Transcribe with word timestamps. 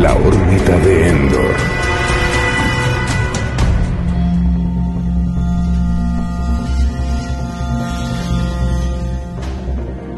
La 0.00 0.14
órbita 0.14 0.78
de 0.78 1.08
Endor. 1.08 1.56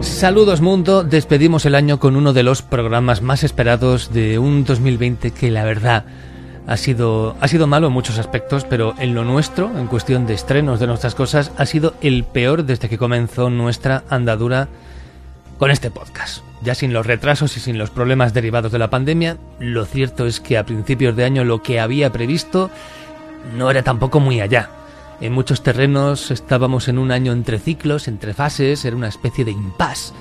Saludos 0.03 0.61
mundo, 0.61 1.03
despedimos 1.03 1.65
el 1.65 1.75
año 1.75 1.99
con 1.99 2.17
uno 2.17 2.35
de 2.35 2.43
los 2.43 2.61
programas 2.61 3.23
más 3.23 3.43
esperados 3.43 4.13
de 4.13 4.39
un 4.39 4.65
2020 4.65 5.31
que 5.31 5.51
la 5.51 5.65
verdad 5.65 6.05
ha 6.67 6.77
sido, 6.77 7.37
ha 7.41 7.49
sido 7.49 7.67
malo 7.67 7.87
en 7.87 7.95
muchos 7.95 8.19
aspectos, 8.19 8.67
pero 8.69 8.95
en 8.99 9.15
lo 9.15 9.25
nuestro, 9.25 9.71
en 9.79 9.87
cuestión 9.87 10.27
de 10.27 10.35
estrenos 10.35 10.79
de 10.79 10.89
nuestras 10.89 11.15
cosas, 11.15 11.53
ha 11.57 11.65
sido 11.65 11.95
el 12.03 12.25
peor 12.25 12.65
desde 12.65 12.91
que 12.91 12.99
comenzó 12.99 13.49
nuestra 13.49 14.05
andadura 14.11 14.69
con 15.59 15.71
este 15.71 15.91
podcast. 15.91 16.50
Ya 16.63 16.75
sin 16.75 16.93
los 16.93 17.07
retrasos 17.07 17.57
y 17.57 17.61
sin 17.61 17.79
los 17.79 17.91
problemas 17.91 18.35
derivados 18.35 18.71
de 18.73 18.79
la 18.79 18.91
pandemia, 18.91 19.39
lo 19.59 19.87
cierto 19.87 20.27
es 20.27 20.41
que 20.41 20.59
a 20.59 20.67
principios 20.67 21.17
de 21.17 21.25
año 21.25 21.45
lo 21.45 21.63
que 21.63 21.81
había 21.81 22.13
previsto 22.13 22.71
no 23.57 23.71
era 23.71 23.83
tampoco 23.83 24.21
muy 24.21 24.41
allá. 24.41 24.71
En 25.21 25.33
muchos 25.33 25.63
terrenos 25.63 26.31
estábamos 26.31 26.89
en 26.89 26.99
un 26.99 27.13
año 27.13 27.33
entre 27.33 27.59
ciclos, 27.59 28.09
entre 28.09 28.35
fases, 28.35 28.85
era 28.85 28.97
una 28.97 29.09
especie 29.09 29.45
de 29.45 29.51
impasse. 29.51 30.13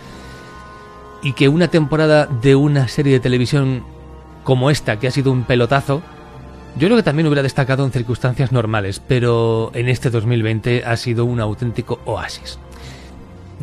Y 1.22 1.34
que 1.34 1.50
una 1.50 1.68
temporada 1.68 2.26
de 2.26 2.56
una 2.56 2.88
serie 2.88 3.14
de 3.14 3.20
televisión 3.20 3.84
como 4.44 4.70
esta, 4.70 5.00
que 5.00 5.08
ha 5.08 5.12
sido 5.12 5.32
un 5.32 5.44
pelotazo, 5.44 6.02
yo 6.78 6.88
creo 6.88 6.98
que 6.98 7.04
también 7.04 7.28
hubiera 7.28 7.44
destacado 7.44 7.86
en 7.86 7.92
circunstancias 7.92 8.52
normales, 8.52 9.02
pero 9.06 9.72
en 9.74 9.90
este 9.90 10.10
2020 10.10 10.86
ha 10.86 10.96
sido 10.98 11.26
un 11.26 11.40
auténtico 11.40 12.00
oasis. 12.06 12.60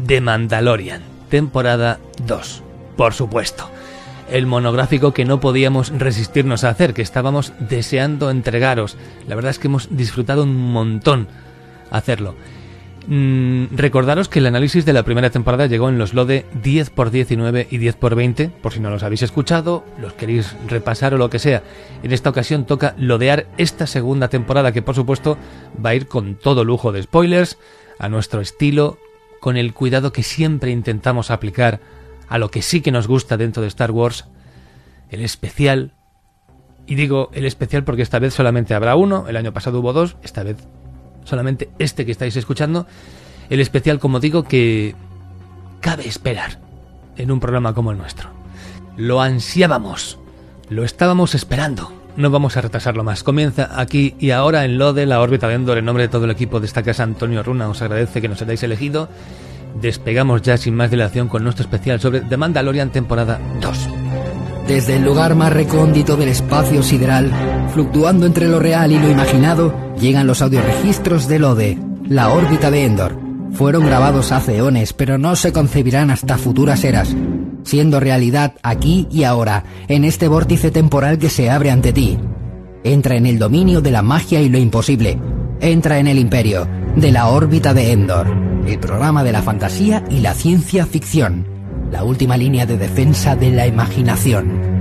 The 0.06 0.20
Mandalorian, 0.20 1.02
temporada 1.30 1.98
2, 2.26 2.62
por 2.96 3.14
supuesto. 3.14 3.70
El 4.30 4.46
monográfico 4.46 5.12
que 5.12 5.24
no 5.24 5.38
podíamos 5.38 5.90
resistirnos 5.90 6.64
a 6.64 6.70
hacer, 6.70 6.94
que 6.94 7.02
estábamos 7.02 7.52
deseando 7.60 8.30
entregaros. 8.30 8.96
La 9.28 9.36
verdad 9.36 9.50
es 9.50 9.58
que 9.58 9.68
hemos 9.68 9.96
disfrutado 9.96 10.42
un 10.42 10.56
montón 10.72 11.28
hacerlo. 11.90 12.34
Mm, 13.08 13.66
recordaros 13.76 14.28
que 14.28 14.40
el 14.40 14.46
análisis 14.46 14.84
de 14.84 14.92
la 14.92 15.04
primera 15.04 15.30
temporada 15.30 15.66
llegó 15.66 15.88
en 15.88 15.98
los 15.98 16.12
LODE 16.12 16.44
10 16.60 16.88
x 16.88 17.12
19 17.12 17.68
y 17.70 17.78
10 17.78 17.94
x 17.94 18.16
20, 18.16 18.48
por 18.48 18.72
si 18.72 18.80
no 18.80 18.90
los 18.90 19.04
habéis 19.04 19.22
escuchado, 19.22 19.84
los 20.00 20.14
queréis 20.14 20.56
repasar 20.66 21.14
o 21.14 21.18
lo 21.18 21.30
que 21.30 21.38
sea. 21.38 21.62
En 22.02 22.12
esta 22.12 22.30
ocasión 22.30 22.66
toca 22.66 22.96
lodear 22.98 23.46
esta 23.58 23.86
segunda 23.86 24.28
temporada 24.28 24.72
que 24.72 24.82
por 24.82 24.96
supuesto 24.96 25.38
va 25.84 25.90
a 25.90 25.94
ir 25.94 26.08
con 26.08 26.34
todo 26.34 26.64
lujo 26.64 26.90
de 26.90 27.04
spoilers, 27.04 27.58
a 28.00 28.08
nuestro 28.08 28.40
estilo, 28.40 28.98
con 29.38 29.56
el 29.56 29.72
cuidado 29.72 30.12
que 30.12 30.24
siempre 30.24 30.72
intentamos 30.72 31.30
aplicar 31.30 31.80
a 32.28 32.38
lo 32.38 32.50
que 32.50 32.62
sí 32.62 32.80
que 32.80 32.92
nos 32.92 33.06
gusta 33.06 33.36
dentro 33.36 33.62
de 33.62 33.68
Star 33.68 33.90
Wars, 33.90 34.26
el 35.10 35.22
especial. 35.22 35.92
Y 36.86 36.94
digo 36.94 37.30
el 37.32 37.44
especial 37.46 37.84
porque 37.84 38.02
esta 38.02 38.18
vez 38.18 38.34
solamente 38.34 38.74
habrá 38.74 38.96
uno, 38.96 39.26
el 39.28 39.36
año 39.36 39.52
pasado 39.52 39.80
hubo 39.80 39.92
dos, 39.92 40.16
esta 40.22 40.42
vez 40.42 40.56
solamente 41.24 41.68
este 41.78 42.06
que 42.06 42.12
estáis 42.12 42.36
escuchando, 42.36 42.86
el 43.50 43.60
especial, 43.60 43.98
como 43.98 44.20
digo, 44.20 44.44
que 44.44 44.94
cabe 45.80 46.08
esperar 46.08 46.58
en 47.16 47.30
un 47.30 47.40
programa 47.40 47.74
como 47.74 47.90
el 47.90 47.98
nuestro. 47.98 48.30
Lo 48.96 49.20
ansiábamos, 49.20 50.18
lo 50.68 50.84
estábamos 50.84 51.34
esperando. 51.34 51.92
No 52.16 52.30
vamos 52.30 52.56
a 52.56 52.62
retrasarlo 52.62 53.04
más. 53.04 53.22
Comienza 53.22 53.78
aquí 53.78 54.14
y 54.18 54.30
ahora 54.30 54.64
en 54.64 54.78
lo 54.78 54.94
de 54.94 55.04
la 55.04 55.20
órbita 55.20 55.48
de 55.48 55.54
Endor. 55.54 55.76
En 55.76 55.84
nombre 55.84 56.04
de 56.04 56.08
todo 56.08 56.24
el 56.24 56.30
equipo 56.30 56.60
de 56.60 56.66
esta 56.66 56.82
casa, 56.82 57.02
Antonio 57.02 57.42
Runa 57.42 57.68
os 57.68 57.82
agradece 57.82 58.22
que 58.22 58.28
nos 58.28 58.40
hayáis 58.40 58.62
elegido. 58.62 59.10
Despegamos 59.80 60.42
ya 60.42 60.56
sin 60.56 60.74
más 60.74 60.90
dilación 60.90 61.28
con 61.28 61.42
nuestro 61.42 61.64
especial 61.64 62.00
sobre 62.00 62.20
The 62.20 62.36
Mandalorian 62.36 62.90
temporada 62.90 63.40
2. 63.60 63.88
Desde 64.66 64.96
el 64.96 65.04
lugar 65.04 65.34
más 65.34 65.52
recóndito 65.52 66.16
del 66.16 66.30
espacio 66.30 66.82
sideral, 66.82 67.30
fluctuando 67.72 68.26
entre 68.26 68.48
lo 68.48 68.58
real 68.58 68.90
y 68.90 68.98
lo 68.98 69.10
imaginado, 69.10 69.74
llegan 70.00 70.26
los 70.26 70.42
audioregistros 70.42 71.28
del 71.28 71.44
ODE, 71.44 71.78
la 72.08 72.30
órbita 72.30 72.70
de 72.70 72.84
Endor. 72.84 73.18
Fueron 73.52 73.86
grabados 73.86 74.32
hace 74.32 74.56
eones, 74.56 74.92
pero 74.92 75.18
no 75.18 75.36
se 75.36 75.52
concebirán 75.52 76.10
hasta 76.10 76.36
futuras 76.36 76.82
eras, 76.84 77.14
siendo 77.62 78.00
realidad 78.00 78.54
aquí 78.62 79.06
y 79.10 79.24
ahora, 79.24 79.64
en 79.88 80.04
este 80.04 80.26
vórtice 80.26 80.70
temporal 80.70 81.18
que 81.18 81.30
se 81.30 81.48
abre 81.48 81.70
ante 81.70 81.92
ti. 81.92 82.18
Entra 82.82 83.16
en 83.16 83.26
el 83.26 83.38
dominio 83.38 83.80
de 83.80 83.90
la 83.92 84.02
magia 84.02 84.40
y 84.40 84.48
lo 84.48 84.58
imposible. 84.58 85.18
Entra 85.60 85.98
en 85.98 86.06
el 86.08 86.18
imperio 86.18 86.66
de 86.96 87.12
la 87.12 87.28
órbita 87.28 87.72
de 87.72 87.92
Endor, 87.92 88.45
el 88.66 88.78
programa 88.78 89.22
de 89.22 89.32
la 89.32 89.42
fantasía 89.42 90.04
y 90.10 90.20
la 90.20 90.34
ciencia 90.34 90.86
ficción, 90.86 91.46
la 91.90 92.04
última 92.04 92.36
línea 92.36 92.66
de 92.66 92.76
defensa 92.76 93.36
de 93.36 93.50
la 93.50 93.66
imaginación. 93.66 94.75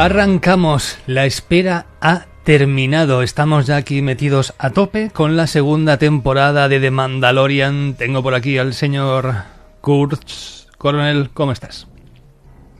Arrancamos, 0.00 0.96
la 1.06 1.26
espera 1.26 1.84
ha 2.00 2.24
terminado, 2.42 3.22
estamos 3.22 3.66
ya 3.66 3.76
aquí 3.76 4.00
metidos 4.00 4.54
a 4.56 4.70
tope 4.70 5.10
con 5.10 5.36
la 5.36 5.46
segunda 5.46 5.98
temporada 5.98 6.70
de 6.70 6.80
The 6.80 6.90
Mandalorian. 6.90 7.96
Tengo 7.98 8.22
por 8.22 8.32
aquí 8.32 8.56
al 8.56 8.72
señor 8.72 9.34
Kurtz. 9.82 10.68
Coronel, 10.78 11.28
¿cómo 11.34 11.52
estás? 11.52 11.86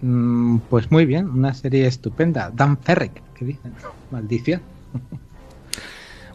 Mm, 0.01 0.61
pues 0.71 0.91
muy 0.91 1.05
bien, 1.05 1.29
una 1.29 1.53
serie 1.53 1.87
estupenda. 1.87 2.51
Dan 2.55 2.79
Ferrick, 2.79 3.21
¿qué 3.35 3.45
dicen? 3.45 3.75
Maldición. 4.11 4.63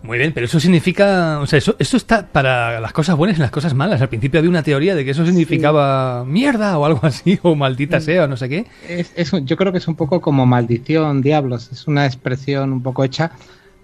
Muy 0.05 0.19
bien, 0.19 0.33
pero 0.33 0.45
eso 0.45 0.59
significa, 0.59 1.39
o 1.39 1.47
sea, 1.47 1.57
eso, 1.57 1.75
eso 1.79 1.97
está 1.97 2.27
para 2.27 2.79
las 2.79 2.93
cosas 2.93 3.15
buenas 3.17 3.37
y 3.37 3.41
las 3.41 3.49
cosas 3.49 3.73
malas. 3.73 4.01
Al 4.01 4.09
principio 4.09 4.39
había 4.39 4.51
una 4.51 4.61
teoría 4.61 4.93
de 4.93 5.03
que 5.03 5.11
eso 5.11 5.25
significaba 5.25 6.23
mierda 6.25 6.77
o 6.77 6.85
algo 6.85 6.99
así, 7.03 7.39
o 7.41 7.55
maldita 7.55 7.99
sea, 7.99 8.25
o 8.25 8.27
no 8.27 8.37
sé 8.37 8.47
qué. 8.47 8.65
Es, 8.87 9.31
yo 9.43 9.57
creo 9.57 9.71
que 9.71 9.79
es 9.79 9.87
un 9.87 9.95
poco 9.95 10.21
como 10.21 10.45
maldición, 10.45 11.21
diablos. 11.23 11.71
Es 11.71 11.87
una 11.87 12.05
expresión 12.05 12.71
un 12.71 12.83
poco 12.83 13.03
hecha 13.03 13.31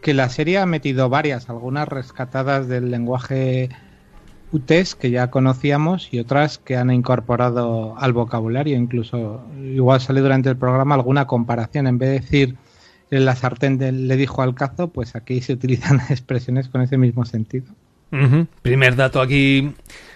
que 0.01 0.13
la 0.13 0.29
serie 0.29 0.59
ha 0.59 0.65
metido 0.67 1.09
varias, 1.09 1.49
algunas 1.49 1.87
rescatadas 1.87 2.67
del 2.67 2.91
lenguaje 2.91 3.69
UTES 4.51 4.95
que 4.95 5.09
ya 5.09 5.31
conocíamos 5.31 6.09
y 6.11 6.19
otras 6.19 6.59
que 6.59 6.77
han 6.77 6.91
incorporado 6.91 7.97
al 7.97 8.13
vocabulario. 8.13 8.77
Incluso, 8.77 9.41
igual 9.59 9.99
sale 10.01 10.21
durante 10.21 10.49
el 10.49 10.57
programa 10.57 10.93
alguna 10.95 11.25
comparación. 11.25 11.87
En 11.87 11.97
vez 11.97 12.09
de 12.09 12.19
decir 12.19 12.57
la 13.19 13.35
sartén 13.35 13.77
de- 13.77 13.91
le 13.91 14.15
dijo 14.15 14.41
al 14.41 14.55
cazo, 14.55 14.87
pues 14.89 15.15
aquí 15.15 15.41
se 15.41 15.53
utilizan 15.53 15.99
expresiones 16.09 16.69
con 16.69 16.81
ese 16.81 16.97
mismo 16.97 17.25
sentido. 17.25 17.67
Primer 18.61 18.95
dato 18.97 19.21
aquí 19.21 19.73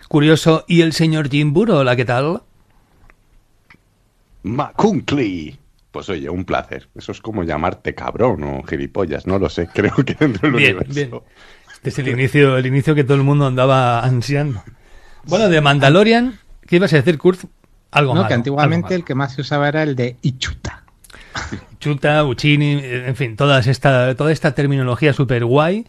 curioso. 0.09 0.65
¿Y 0.67 0.81
el 0.81 0.91
señor 0.93 1.29
Jim 1.29 1.53
Burola, 1.53 1.95
qué 1.95 2.03
tal? 2.05 2.41
Macuncli. 4.43 5.57
Pues 5.91 6.09
oye, 6.09 6.29
un 6.29 6.43
placer. 6.45 6.89
Eso 6.95 7.11
es 7.13 7.21
como 7.21 7.43
llamarte 7.43 7.95
cabrón 7.95 8.43
o 8.43 8.63
gilipollas, 8.63 9.25
no 9.27 9.39
lo 9.39 9.49
sé. 9.49 9.67
Creo 9.73 9.95
que 9.95 10.13
dentro 10.13 10.49
del 10.49 10.57
Bien, 10.57 10.75
universo. 10.75 10.93
bien. 10.93 11.21
Este 11.73 11.89
es 11.89 11.99
el 11.99 12.07
inicio, 12.09 12.57
el 12.57 12.65
inicio 12.65 12.95
que 12.95 13.03
todo 13.03 13.15
el 13.15 13.23
mundo 13.23 13.45
andaba 13.47 14.03
ansiando. 14.03 14.63
Bueno, 15.25 15.49
de 15.49 15.61
Mandalorian, 15.61 16.37
¿qué 16.67 16.75
ibas 16.77 16.91
a 16.93 16.97
decir, 16.97 17.17
Kurt? 17.17 17.45
Algo 17.91 18.13
No, 18.13 18.21
malo, 18.21 18.27
que 18.27 18.33
antiguamente 18.33 18.87
algo 18.87 18.95
el 18.95 19.05
que 19.05 19.15
más 19.15 19.33
se 19.33 19.41
usaba 19.41 19.67
era 19.69 19.83
el 19.83 19.95
de 19.95 20.17
Ichuta. 20.21 20.83
Chuta, 21.79 22.23
Uccini, 22.23 22.79
en 22.81 23.15
fin, 23.15 23.35
todas 23.35 23.67
esta, 23.67 24.15
toda 24.15 24.31
esta 24.31 24.53
terminología 24.55 25.13
súper 25.13 25.45
guay 25.45 25.85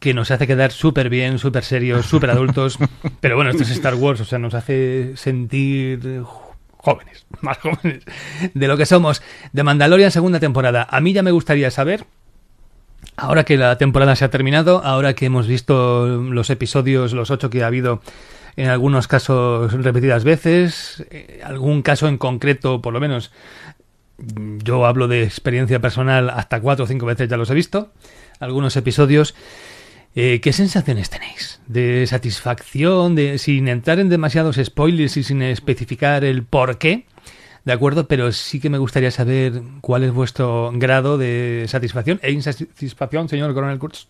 que 0.00 0.12
nos 0.12 0.30
hace 0.30 0.46
quedar 0.46 0.70
súper 0.70 1.08
bien, 1.08 1.38
súper 1.38 1.64
serios, 1.64 2.04
súper 2.06 2.30
adultos. 2.30 2.78
Pero 3.20 3.36
bueno, 3.36 3.50
esto 3.50 3.62
es 3.62 3.70
Star 3.70 3.94
Wars, 3.94 4.20
o 4.20 4.24
sea, 4.24 4.38
nos 4.38 4.52
hace 4.52 5.16
sentir 5.16 6.00
eh, 6.04 6.22
jóvenes, 6.76 7.26
más 7.40 7.58
jóvenes 7.58 8.04
de 8.52 8.68
lo 8.68 8.76
que 8.76 8.86
somos. 8.86 9.22
De 9.52 9.62
Mandalorian, 9.62 10.10
segunda 10.10 10.40
temporada. 10.40 10.86
A 10.90 11.00
mí 11.00 11.12
ya 11.12 11.22
me 11.22 11.30
gustaría 11.30 11.70
saber, 11.70 12.04
ahora 13.16 13.44
que 13.44 13.56
la 13.56 13.78
temporada 13.78 14.14
se 14.14 14.26
ha 14.26 14.30
terminado, 14.30 14.82
ahora 14.84 15.14
que 15.14 15.26
hemos 15.26 15.46
visto 15.46 16.06
los 16.06 16.50
episodios, 16.50 17.14
los 17.14 17.30
ocho 17.30 17.48
que 17.48 17.62
ha 17.62 17.68
habido 17.68 18.02
en 18.56 18.68
algunos 18.68 19.08
casos 19.08 19.72
repetidas 19.72 20.22
veces, 20.22 21.04
eh, 21.10 21.40
algún 21.44 21.82
caso 21.82 22.08
en 22.08 22.18
concreto, 22.18 22.82
por 22.82 22.92
lo 22.92 23.00
menos, 23.00 23.32
yo 24.18 24.86
hablo 24.86 25.08
de 25.08 25.22
experiencia 25.22 25.80
personal, 25.80 26.30
hasta 26.30 26.60
cuatro 26.60 26.84
o 26.84 26.88
cinco 26.88 27.06
veces 27.06 27.28
ya 27.28 27.36
los 27.36 27.50
he 27.50 27.54
visto, 27.54 27.92
algunos 28.40 28.76
episodios. 28.76 29.34
Eh, 30.14 30.40
¿Qué 30.40 30.52
sensaciones 30.52 31.10
tenéis? 31.10 31.60
¿De 31.66 32.06
satisfacción? 32.06 33.16
De, 33.16 33.38
sin 33.38 33.66
entrar 33.66 33.98
en 33.98 34.08
demasiados 34.08 34.60
spoilers 34.62 35.16
y 35.16 35.24
sin 35.24 35.42
especificar 35.42 36.24
el 36.24 36.44
por 36.44 36.78
qué, 36.78 37.06
¿de 37.64 37.72
acuerdo? 37.72 38.06
Pero 38.06 38.30
sí 38.30 38.60
que 38.60 38.70
me 38.70 38.78
gustaría 38.78 39.10
saber 39.10 39.60
cuál 39.80 40.04
es 40.04 40.12
vuestro 40.12 40.70
grado 40.74 41.18
de 41.18 41.64
satisfacción 41.68 42.20
e 42.22 42.30
insatisfacción, 42.30 43.28
señor 43.28 43.54
Coronel 43.54 43.80
Kurtz. 43.80 44.06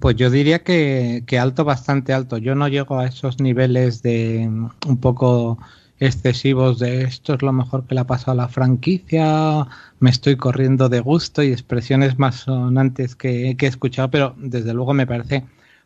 Pues 0.00 0.16
yo 0.16 0.30
diría 0.30 0.62
que, 0.62 1.24
que 1.26 1.38
alto, 1.38 1.64
bastante 1.64 2.12
alto. 2.12 2.38
Yo 2.38 2.54
no 2.54 2.68
llego 2.68 2.98
a 2.98 3.06
esos 3.06 3.40
niveles 3.40 4.02
de 4.02 4.48
un 4.86 5.00
poco 5.00 5.58
excesivos 6.00 6.78
de 6.78 7.02
esto 7.02 7.34
es 7.34 7.42
lo 7.42 7.52
mejor 7.52 7.86
que 7.86 7.94
le 7.94 8.00
ha 8.00 8.06
pasado 8.06 8.32
a 8.32 8.42
la 8.42 8.48
franquicia, 8.48 9.66
me 10.00 10.10
estoy 10.10 10.36
corriendo 10.36 10.88
de 10.88 11.00
gusto 11.00 11.42
y 11.42 11.52
expresiones 11.52 12.18
más 12.18 12.36
sonantes 12.36 13.16
que, 13.16 13.56
que 13.56 13.66
he 13.66 13.68
escuchado, 13.68 14.10
pero 14.10 14.34
desde 14.38 14.74
luego 14.74 14.94
me 14.94 15.06
parece 15.06 15.44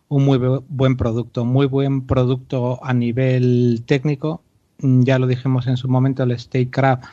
un 0.08 0.24
muy 0.24 0.38
buen 0.68 0.96
producto, 0.96 1.44
muy 1.44 1.66
buen 1.66 2.06
producto 2.06 2.84
a 2.84 2.92
nivel 2.92 3.82
técnico. 3.86 4.42
Ya 4.78 5.18
lo 5.18 5.26
dijimos 5.26 5.66
en 5.66 5.76
su 5.78 5.88
momento, 5.88 6.22
el 6.24 6.38
Statecraft 6.38 7.04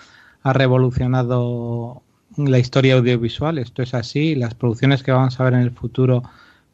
ha 0.43 0.53
revolucionado 0.53 2.01
la 2.35 2.59
historia 2.59 2.95
audiovisual, 2.95 3.57
esto 3.57 3.83
es 3.83 3.93
así, 3.93 4.35
las 4.35 4.53
producciones 4.53 5.03
que 5.03 5.11
vamos 5.11 5.39
a 5.39 5.43
ver 5.43 5.53
en 5.53 5.61
el 5.61 5.71
futuro 5.71 6.23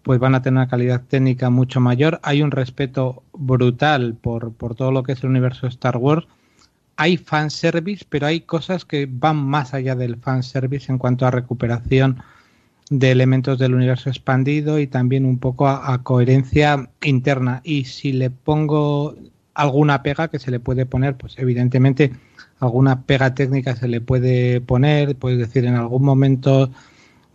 pues 0.06 0.20
van 0.20 0.36
a 0.36 0.44
tener 0.44 0.60
una 0.60 0.68
calidad 0.68 1.02
técnica 1.02 1.50
mucho 1.50 1.80
mayor. 1.80 2.20
Hay 2.22 2.44
un 2.44 2.52
respeto 2.52 3.24
brutal 3.34 4.14
por, 4.14 4.54
por 4.54 4.76
todo 4.76 4.92
lo 4.92 5.02
que 5.02 5.14
es 5.14 5.24
el 5.24 5.32
universo 5.32 5.66
Star 5.66 5.98
Wars. 5.98 6.28
Hay 6.96 7.18
fanservice, 7.18 8.06
pero 8.08 8.28
hay 8.28 8.42
cosas 8.42 8.86
que 8.86 9.08
van 9.10 9.38
más 9.38 9.74
allá 9.74 9.96
del 9.96 10.18
fanservice 10.18 10.92
en 10.92 11.00
cuanto 11.00 11.26
a 11.26 11.32
recuperación 11.32 12.22
de 12.92 13.10
elementos 13.10 13.58
del 13.58 13.74
universo 13.74 14.10
expandido 14.10 14.78
y 14.78 14.86
también 14.86 15.26
un 15.26 15.40
poco 15.40 15.68
a, 15.68 15.92
a, 15.92 16.04
coherencia 16.04 16.88
interna. 17.02 17.62
Y 17.64 17.86
si 17.86 18.14
le 18.14 18.30
pongo 18.30 19.16
alguna 19.56 20.04
pega 20.04 20.28
que 20.28 20.38
se 20.38 20.52
le 20.52 20.60
puede 20.60 20.86
poner, 20.86 21.18
pues 21.18 21.40
evidentemente 21.40 22.12
alguna 22.60 23.02
pega 23.02 23.34
técnica 23.34 23.76
se 23.76 23.88
le 23.88 24.02
puede 24.02 24.62
poner, 24.62 25.16
puedes 25.16 25.40
decir 25.40 25.66
en 25.66 25.74
algún 25.74 26.04
momento 26.04 26.70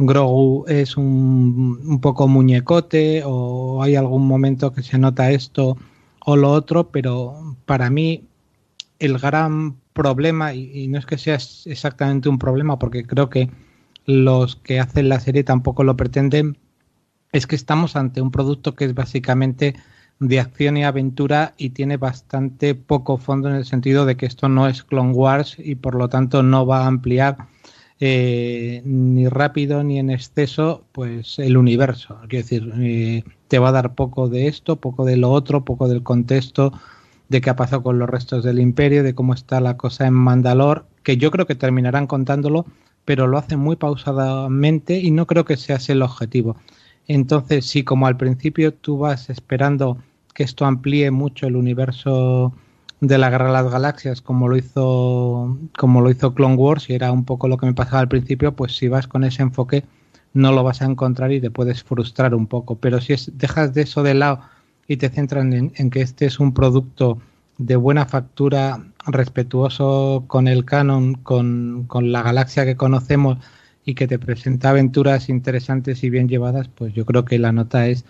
Grogu 0.07 0.65
es 0.69 0.97
un, 0.97 1.81
un, 1.85 2.01
poco 2.01 2.27
muñecote 2.27 3.23
o 3.25 3.83
hay 3.83 3.97
algún 3.97 4.27
momento 4.27 4.73
que 4.73 4.83
se 4.83 4.99
nota 4.99 5.31
esto 5.31 5.77
o 6.25 6.37
lo 6.37 6.51
otro, 6.51 6.91
pero 6.91 7.57
para 7.67 7.91
mí 7.91 8.25
el 8.99 9.19
gran 9.19 9.77
problema, 9.93 10.55
y, 10.55 10.71
y 10.73 10.89
no 10.89 10.99
es 10.99 11.07
que 11.07 11.19
sea 11.19 11.35
exactamente 11.35 12.29
un 12.29 12.39
problema, 12.39 12.79
porque 12.79 13.07
creo 13.07 13.31
que 13.31 13.51
los 14.07 14.57
que 14.57 14.81
hacen 14.81 15.09
la 15.09 15.21
serie 15.21 15.45
tampoco 15.45 15.85
lo 15.85 15.97
pretenden, 15.97 16.59
es 17.33 17.47
que 17.47 17.57
estamos 17.57 17.97
ante 17.97 18.21
un 18.21 18.31
producto 18.31 18.75
que 18.75 18.87
es 18.87 18.95
básicamente 18.95 19.75
de 20.21 20.39
acción 20.39 20.77
y 20.77 20.85
aventura 20.85 21.55
y 21.57 21.71
tiene 21.71 21.97
bastante 21.97 22.75
poco 22.75 23.17
fondo 23.17 23.49
en 23.49 23.57
el 23.57 23.65
sentido 23.65 24.05
de 24.05 24.17
que 24.17 24.27
esto 24.27 24.49
no 24.49 24.69
es 24.69 24.85
Clone 24.85 25.13
Wars 25.13 25.57
y 25.59 25.77
por 25.77 25.95
lo 25.95 26.09
tanto 26.09 26.43
no 26.43 26.67
va 26.67 26.85
a 26.85 26.87
ampliar 26.87 27.39
eh, 28.01 28.83
ni 28.85 29.29
rápido 29.29 29.85
ni 29.85 29.99
en 29.99 30.11
exceso, 30.11 30.85
pues 30.93 31.39
el 31.39 31.57
universo. 31.57 32.19
Quiero 32.29 32.43
decir, 32.45 32.73
eh, 32.79 33.25
te 33.49 33.59
va 33.59 33.69
a 33.69 33.73
dar 33.73 33.95
poco 33.95 34.29
de 34.29 34.49
esto, 34.49 34.77
poco 34.77 35.05
de 35.05 35.17
lo 35.17 35.31
otro, 35.31 35.65
poco 35.65 35.89
del 35.89 36.03
contexto 36.03 36.73
de 37.31 37.41
qué 37.41 37.49
ha 37.51 37.57
pasado 37.57 37.83
con 37.85 37.99
los 37.99 38.11
restos 38.11 38.43
del 38.45 38.59
imperio, 38.59 39.05
de 39.05 39.15
cómo 39.15 39.35
está 39.35 39.61
la 39.61 39.77
cosa 39.77 40.07
en 40.07 40.15
Mandalor, 40.15 40.87
que 41.05 41.17
yo 41.17 41.31
creo 41.31 41.47
que 41.47 41.55
terminarán 41.55 42.09
contándolo, 42.09 42.67
pero 43.05 43.29
lo 43.29 43.39
hacen 43.39 43.61
muy 43.61 43.77
pausadamente 43.77 44.99
y 44.99 45.13
no 45.13 45.27
creo 45.27 45.45
que 45.45 45.57
sea 45.57 45.77
ese 45.77 45.93
el 45.93 46.03
objetivo. 46.03 46.57
Entonces, 47.07 47.67
si 47.67 47.85
como 47.85 48.09
al 48.09 48.17
principio 48.17 48.75
tú 48.75 48.99
vas 48.99 49.31
esperando 49.31 49.99
que 50.35 50.43
esto 50.43 50.67
amplíe 50.67 51.11
mucho 51.13 51.47
el 51.47 51.55
universo 51.55 52.53
de 53.01 53.19
la 53.19 53.31
Guerra 53.31 53.47
de 53.47 53.53
las 53.53 53.71
Galaxias 53.71 54.21
como 54.21 54.49
lo 54.49 54.57
hizo 54.57 55.59
como 55.79 56.01
lo 56.01 56.11
hizo 56.11 56.35
Clone 56.35 56.57
Wars 56.57 56.91
y 56.91 56.95
era 56.95 57.13
un 57.13 57.25
poco 57.25 57.49
lo 57.49 57.57
que 57.57 57.67
me 57.67 57.75
pasaba 57.75 58.01
al 58.01 58.09
principio 58.09 58.55
pues 58.55 58.77
si 58.77 58.89
vas 58.89 59.07
con 59.07 59.25
ese 59.25 59.43
enfoque 59.43 59.85
no 60.33 60.53
lo 60.53 60.63
vas 60.63 60.83
a 60.83 60.87
encontrar 60.87 61.33
y 61.33 61.41
te 61.41 61.51
puedes 61.51 61.83
frustrar 61.83 62.35
un 62.35 62.47
poco. 62.47 62.77
Pero 62.77 63.01
si 63.01 63.13
es, 63.13 63.33
dejas 63.37 63.75
de 63.75 63.83
eso 63.83 64.03
de 64.03 64.15
lado 64.15 64.41
y 64.87 64.97
te 64.97 65.09
centran 65.09 65.53
en, 65.53 65.73
en, 65.77 65.91
que 65.91 66.03
este 66.03 66.27
es 66.27 66.41
un 66.41 66.53
producto 66.55 67.19
de 67.59 67.77
buena 67.77 68.07
factura 68.07 68.85
respetuoso 69.07 70.25
con 70.27 70.49
el 70.49 70.65
canon 70.65 71.15
con, 71.15 71.85
con 71.87 72.13
la 72.13 72.23
galaxia 72.23 72.65
que 72.65 72.77
conocemos 72.77 73.39
y 73.85 73.95
que 73.95 74.07
te 74.07 74.19
presenta 74.19 74.71
aventuras 74.71 75.29
interesantes 75.29 76.03
y 76.05 76.11
bien 76.11 76.29
llevadas 76.29 76.69
pues 76.69 76.95
yo 76.95 77.05
creo 77.07 77.25
que 77.25 77.39
la 77.39 77.53
nota 77.53 77.87
es 77.87 78.05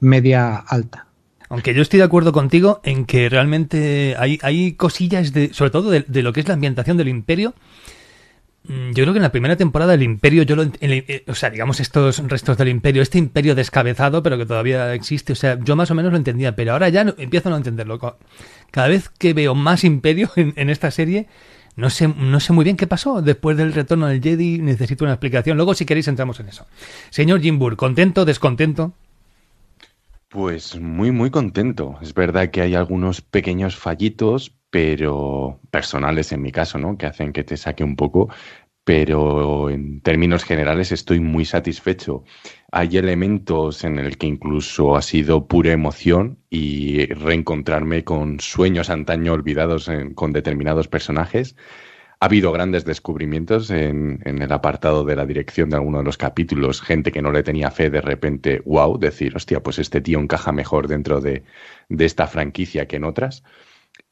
media 0.00 0.56
alta 0.56 1.06
aunque 1.52 1.74
yo 1.74 1.82
estoy 1.82 1.98
de 1.98 2.04
acuerdo 2.04 2.32
contigo 2.32 2.80
en 2.82 3.04
que 3.04 3.28
realmente 3.28 4.16
hay, 4.18 4.38
hay 4.40 4.72
cosillas, 4.72 5.34
de, 5.34 5.52
sobre 5.52 5.70
todo 5.70 5.90
de, 5.90 6.22
lo 6.22 6.32
que 6.32 6.40
es 6.40 6.48
la 6.48 6.54
ambientación 6.54 6.96
del 6.96 7.08
imperio. 7.08 7.52
Mm, 8.64 8.92
yo 8.92 9.04
creo 9.04 9.12
que 9.12 9.18
en 9.18 9.22
la 9.22 9.32
primera 9.32 9.54
temporada 9.54 9.92
el 9.92 10.02
imperio, 10.02 10.44
yo 10.44 10.56
lo, 10.56 10.62
eh, 10.80 11.24
o 11.28 11.34
sea, 11.34 11.50
digamos 11.50 11.78
estos 11.78 12.26
restos 12.26 12.56
del 12.56 12.68
imperio, 12.68 13.02
este 13.02 13.18
imperio 13.18 13.54
descabezado, 13.54 14.22
pero 14.22 14.38
que 14.38 14.46
todavía 14.46 14.94
existe, 14.94 15.34
o 15.34 15.36
sea, 15.36 15.58
yo 15.62 15.76
más 15.76 15.90
o 15.90 15.94
menos 15.94 16.10
lo 16.10 16.16
entendía, 16.16 16.56
pero 16.56 16.72
ahora 16.72 16.88
ya 16.88 17.02
empiezo 17.18 17.50
a 17.50 17.52
no 17.52 17.58
entenderlo. 17.58 17.98
Cada 18.70 18.88
vez 18.88 19.10
que 19.10 19.34
veo 19.34 19.54
más 19.54 19.84
imperio 19.84 20.30
en, 20.36 20.54
en 20.56 20.70
esta 20.70 20.90
serie, 20.90 21.26
no 21.76 21.90
sé, 21.90 22.08
no 22.08 22.40
sé 22.40 22.54
muy 22.54 22.64
bien 22.64 22.78
qué 22.78 22.86
pasó 22.86 23.20
después 23.20 23.58
del 23.58 23.74
retorno 23.74 24.06
del 24.06 24.22
Jedi. 24.22 24.56
Necesito 24.56 25.04
una 25.04 25.12
explicación. 25.12 25.58
Luego, 25.58 25.74
si 25.74 25.84
queréis, 25.84 26.08
entramos 26.08 26.40
en 26.40 26.48
eso. 26.48 26.66
Señor 27.10 27.42
Jimbur, 27.42 27.76
¿contento, 27.76 28.24
descontento? 28.24 28.94
Pues 30.32 30.80
muy, 30.80 31.10
muy 31.12 31.30
contento. 31.30 31.98
Es 32.00 32.14
verdad 32.14 32.50
que 32.50 32.62
hay 32.62 32.74
algunos 32.74 33.20
pequeños 33.20 33.76
fallitos, 33.76 34.56
pero 34.70 35.60
personales 35.70 36.32
en 36.32 36.40
mi 36.40 36.50
caso, 36.52 36.78
¿no? 36.78 36.96
Que 36.96 37.04
hacen 37.04 37.34
que 37.34 37.44
te 37.44 37.58
saque 37.58 37.84
un 37.84 37.96
poco, 37.96 38.30
pero 38.84 39.68
en 39.68 40.00
términos 40.00 40.44
generales 40.44 40.90
estoy 40.90 41.20
muy 41.20 41.44
satisfecho. 41.44 42.24
Hay 42.72 42.96
elementos 42.96 43.84
en 43.84 43.98
el 43.98 44.16
que 44.16 44.26
incluso 44.26 44.96
ha 44.96 45.02
sido 45.02 45.46
pura 45.48 45.72
emoción 45.72 46.38
y 46.48 47.04
reencontrarme 47.06 48.02
con 48.04 48.40
sueños 48.40 48.88
antaño 48.88 49.34
olvidados 49.34 49.88
en, 49.88 50.14
con 50.14 50.32
determinados 50.32 50.88
personajes 50.88 51.56
ha 52.22 52.26
habido 52.26 52.52
grandes 52.52 52.84
descubrimientos 52.84 53.68
en, 53.70 54.20
el 54.24 54.52
apartado 54.52 55.04
de 55.04 55.16
la 55.16 55.26
dirección 55.26 55.70
de 55.70 55.74
alguno 55.74 55.98
de 55.98 56.04
los 56.04 56.16
capítulos, 56.16 56.80
gente 56.80 57.10
que 57.10 57.20
no 57.20 57.32
le 57.32 57.42
tenía 57.42 57.72
fe 57.72 57.90
de 57.90 58.00
repente, 58.00 58.62
wow, 58.64 58.96
decir, 58.96 59.34
hostia, 59.34 59.60
pues 59.60 59.80
este 59.80 60.00
tío 60.00 60.20
encaja 60.20 60.52
mejor 60.52 60.86
dentro 60.86 61.20
de, 61.20 61.42
de 61.88 62.04
esta 62.04 62.28
franquicia 62.28 62.86
que 62.86 62.94
en 62.94 63.02
otras. 63.02 63.42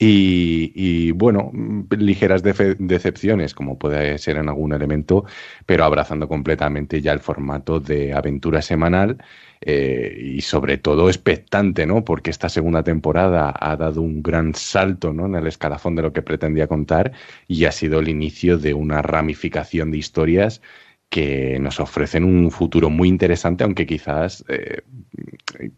Y, 0.02 1.10
bueno, 1.12 1.52
ligeras 1.90 2.42
de 2.42 2.74
decepciones, 2.78 3.52
como 3.52 3.78
puede 3.78 4.16
ser 4.16 4.38
en 4.38 4.48
algún 4.48 4.72
elemento, 4.72 5.26
pero 5.66 5.84
abrazando 5.84 6.26
completamente 6.26 7.02
ya 7.02 7.12
el 7.12 7.20
formato 7.20 7.80
de 7.80 8.14
aventura 8.14 8.62
semanal 8.62 9.18
eh, 9.60 10.16
y 10.18 10.40
sobre 10.40 10.78
todo 10.78 11.08
expectante, 11.10 11.84
¿no? 11.84 12.02
Porque 12.02 12.30
esta 12.30 12.48
segunda 12.48 12.82
temporada 12.82 13.54
ha 13.54 13.76
dado 13.76 14.00
un 14.00 14.22
gran 14.22 14.54
salto, 14.54 15.12
¿no? 15.12 15.26
En 15.26 15.34
el 15.34 15.46
escalafón 15.46 15.96
de 15.96 16.02
lo 16.02 16.14
que 16.14 16.22
pretendía 16.22 16.66
contar 16.66 17.12
y 17.46 17.66
ha 17.66 17.72
sido 17.72 18.00
el 18.00 18.08
inicio 18.08 18.56
de 18.56 18.72
una 18.72 19.02
ramificación 19.02 19.90
de 19.90 19.98
historias 19.98 20.62
que 21.10 21.58
nos 21.60 21.78
ofrecen 21.78 22.24
un 22.24 22.50
futuro 22.50 22.88
muy 22.88 23.08
interesante, 23.08 23.64
aunque 23.64 23.86
quizás 23.86 24.44
eh, 24.48 24.80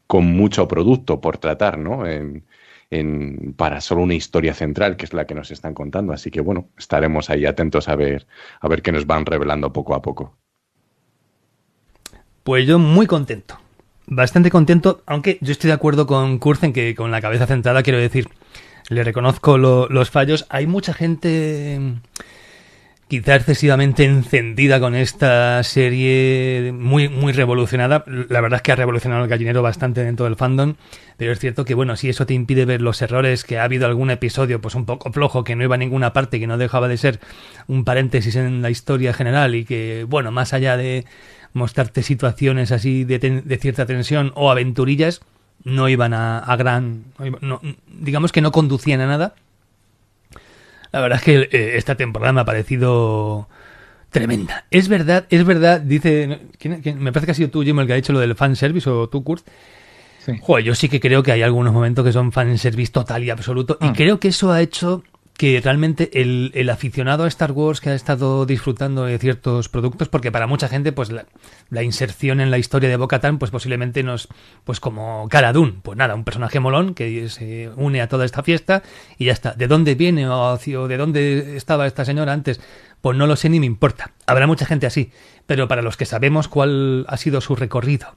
con 0.07 0.27
mucho 0.27 0.69
producto 0.69 1.21
por 1.21 1.39
tratar, 1.39 1.77
¿no? 1.79 2.07
En, 2.07 2.45
en, 2.93 3.55
para 3.57 3.81
solo 3.81 4.03
una 4.03 4.15
historia 4.15 4.55
central, 4.55 4.97
que 4.97 5.05
es 5.05 5.13
la 5.13 5.27
que 5.27 5.35
nos 5.35 5.51
están 5.51 5.75
contando. 5.75 6.13
Así 6.13 6.31
que 6.31 6.41
bueno, 6.41 6.69
estaremos 6.79 7.31
ahí 7.31 7.47
atentos 7.47 7.89
a 7.89 7.97
ver, 7.97 8.27
a 8.61 8.69
ver 8.69 8.83
qué 8.83 8.93
nos 8.93 9.07
van 9.07 9.27
revelando 9.27 9.73
poco 9.73 9.95
a 9.95 10.03
poco. 10.03 10.37
Pues 12.45 12.67
yo 12.67 12.79
muy 12.79 13.07
contento 13.07 13.59
bastante 14.07 14.51
contento, 14.51 15.03
aunque 15.07 15.39
yo 15.41 15.53
estoy 15.53 15.69
de 15.69 15.75
acuerdo 15.75 16.07
con 16.07 16.39
Kurzen 16.39 16.73
que 16.73 16.95
con 16.95 17.11
la 17.11 17.21
cabeza 17.21 17.47
centrada 17.47 17.83
quiero 17.83 17.99
decir, 17.99 18.29
le 18.89 19.05
reconozco 19.05 19.59
lo, 19.59 19.89
los 19.89 20.11
fallos. 20.11 20.47
Hay 20.49 20.67
mucha 20.67 20.93
gente 20.93 21.81
quizá 23.13 23.37
excesivamente 23.37 24.05
encendida 24.05 24.81
con 24.81 24.95
esta 24.95 25.63
serie 25.65 26.73
muy 26.75 27.11
muy 27.11 27.35
revolucionada. 27.35 28.05
La 28.07 28.41
verdad 28.41 28.57
es 28.57 28.63
que 28.63 28.73
ha 28.73 28.77
revolucionado 28.77 29.23
el 29.23 29.29
gallinero 29.29 29.61
bastante 29.61 30.03
dentro 30.03 30.25
del 30.25 30.37
fandom, 30.37 30.77
pero 31.19 31.31
es 31.31 31.39
cierto 31.39 31.67
que 31.67 31.75
bueno, 31.75 31.95
si 31.97 32.09
eso 32.09 32.25
te 32.25 32.33
impide 32.33 32.65
ver 32.65 32.81
los 32.81 33.03
errores, 33.03 33.45
que 33.45 33.59
ha 33.59 33.65
habido 33.65 33.87
algún 33.87 34.11
episodio 34.11 34.63
pues 34.63 34.75
un 34.75 34.87
poco 34.87 35.13
flojo, 35.13 35.45
que 35.45 35.55
no 35.55 35.63
iba 35.63 35.75
a 35.75 35.79
ninguna 35.79 36.15
parte, 36.15 36.41
que 36.41 36.47
no 36.47 36.57
dejaba 36.57 36.89
de 36.89 36.97
ser 36.97 37.21
un 37.67 37.85
paréntesis 37.85 38.35
en 38.35 38.63
la 38.63 38.71
historia 38.71 39.13
general 39.13 39.55
y 39.57 39.67
que 39.67 40.07
bueno, 40.09 40.31
más 40.31 40.55
allá 40.55 40.79
de 40.79 41.05
mostrarte 41.53 42.03
situaciones 42.03 42.73
así 42.73 43.05
de, 43.05 43.19
ten, 43.19 43.43
de 43.45 43.59
cierta 43.59 43.85
tensión 43.85 44.33
o 44.37 44.51
aventurillas, 44.51 45.21
no 45.65 45.91
iban 45.91 46.15
a, 46.15 46.57
gran, 46.57 47.05
digamos 47.89 48.33
que 48.33 48.41
no 48.41 48.53
conducían 48.53 49.03
a 49.03 49.07
nada. 49.07 49.35
La 50.93 51.01
verdad 51.01 51.19
es 51.19 51.25
que 51.25 51.49
eh, 51.51 51.77
esta 51.77 51.95
temporada 51.97 52.33
me 52.33 52.43
ha 52.43 52.45
parecido 52.45 53.49
tremenda. 54.11 54.67
Es 54.71 54.89
verdad, 54.89 55.27
es 55.31 55.45
verdad, 55.45 55.81
dice, 55.81 56.41
me 56.97 57.13
parece 57.13 57.27
que 57.27 57.33
ha 57.33 57.35
sido 57.35 57.51
tú, 57.51 57.63
Jim, 57.63 57.81
el 57.81 57.87
que 57.87 57.95
ha 57.95 57.97
dicho 57.97 58.13
lo 58.13 58.21
del 58.21 58.35
fanservice, 58.35 58.89
o 58.89 59.09
tú, 59.09 59.25
Kurt. 59.25 59.47
Sí. 60.19 60.35
Joder, 60.41 60.65
yo 60.65 60.75
sí 60.75 60.89
que 60.89 61.01
creo 61.01 61.23
que 61.23 61.33
hay 61.33 61.43
algunos 61.43 61.73
momentos 61.73 62.05
que 62.05 62.13
son 62.13 62.31
fanservice 62.31 62.93
total 62.93 63.25
y 63.25 63.31
absoluto, 63.31 63.79
y 63.81 63.87
mm. 63.87 63.93
creo 63.95 64.21
que 64.21 64.29
eso 64.29 64.53
ha 64.53 64.61
hecho 64.61 65.03
que 65.43 65.61
realmente 65.61 66.21
el, 66.23 66.53
el, 66.55 66.71
aficionado 66.71 67.25
a 67.25 67.27
Star 67.27 67.51
Wars 67.51 67.81
que 67.81 67.91
ha 67.91 67.97
estado 67.97 68.47
disfrutando 68.47 69.07
de 69.07 69.19
ciertos 69.19 69.69
productos, 69.69 70.09
porque 70.09 70.31
para 70.31 70.47
mucha 70.47 70.69
gente, 70.69 70.93
pues 70.93 71.11
la, 71.11 71.83
inserción 71.83 72.41
en 72.41 72.53
la 72.53 72.59
historia 72.59 72.89
de 72.89 72.97
Bo-Katan, 72.97 73.41
pues 73.41 73.51
posiblemente 73.51 74.05
nos, 74.05 74.29
pues 74.63 74.79
como 74.79 75.29
Cara 75.29 75.53
pues 75.83 75.99
nada, 75.99 76.15
un 76.15 76.23
personaje 76.23 76.61
molón 76.61 76.95
que 76.95 77.29
se 77.29 77.71
une 77.75 78.01
a 78.03 78.09
toda 78.09 78.25
esta 78.25 78.45
fiesta 78.45 78.85
y 79.19 79.25
ya 79.25 79.33
está. 79.33 79.55
¿De 79.55 79.67
dónde 79.67 79.97
viene 79.97 80.29
o, 80.29 80.57
de 80.57 80.97
dónde 80.97 81.57
estaba 81.57 81.89
esta 81.89 82.05
señora 82.05 82.33
antes? 82.33 82.61
Pues 83.01 83.19
no 83.19 83.27
lo 83.27 83.35
sé 83.35 83.49
ni 83.49 83.59
me 83.59 83.67
importa. 83.67 84.13
Habrá 84.29 84.47
mucha 84.47 84.65
gente 84.65 84.87
así, 84.87 85.11
pero 85.47 85.67
para 85.67 85.83
los 85.83 85.97
que 85.97 86.07
sabemos 86.07 86.47
cuál 86.47 87.05
ha 87.09 87.17
sido 87.17 87.41
su 87.41 87.57
recorrido, 87.57 88.15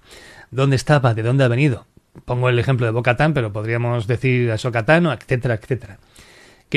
dónde 0.51 0.75
estaba, 0.75 1.15
de 1.15 1.24
dónde 1.24 1.44
ha 1.44 1.48
venido, 1.48 1.88
pongo 2.25 2.50
el 2.50 2.60
ejemplo 2.60 2.86
de 2.86 2.91
Bo-Katan, 2.91 3.34
pero 3.34 3.51
podríamos 3.51 4.05
decir 4.05 4.51
a 4.51 4.60
Sokatan, 4.60 5.08
etcétera, 5.08 5.55
etcétera 5.55 5.98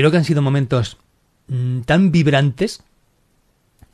creo 0.01 0.11
que 0.11 0.17
han 0.19 0.25
sido 0.25 0.43
momentos 0.43 0.99
mm, 1.49 1.81
tan 1.81 2.13
vibrantes 2.13 2.83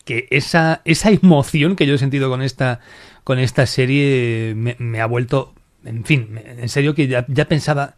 que 0.04 0.26
esa, 0.30 0.82
esa 0.84 1.10
emoción 1.10 1.76
que 1.76 1.86
yo 1.86 1.94
he 1.94 1.98
sentido 1.98 2.28
con 2.28 2.42
esta, 2.42 2.80
con 3.24 3.38
esta 3.38 3.66
serie 3.66 4.54
me, 4.54 5.00
ha 5.00 5.06
vuelto, 5.06 5.54
en 5.84 6.04
fin, 6.04 6.40
en 6.44 6.68
serio 6.68 6.94
que 6.94 7.08
ya, 7.08 7.48
pensaba, 7.48 7.94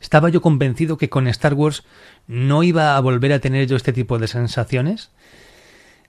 estaba 0.00 0.28
yo 0.28 0.40
convencido 0.40 0.96
que 0.96 1.08
con 1.08 1.26
Star 1.26 1.54
Wars 1.54 1.82
no 2.28 2.62
iba 2.62 2.96
a 2.96 3.00
volver 3.00 3.32
a 3.32 3.40
tener 3.40 3.66
yo 3.66 3.76
este 3.76 3.92
tipo 3.92 4.18
de 4.18 4.28
sensaciones. 4.28 5.10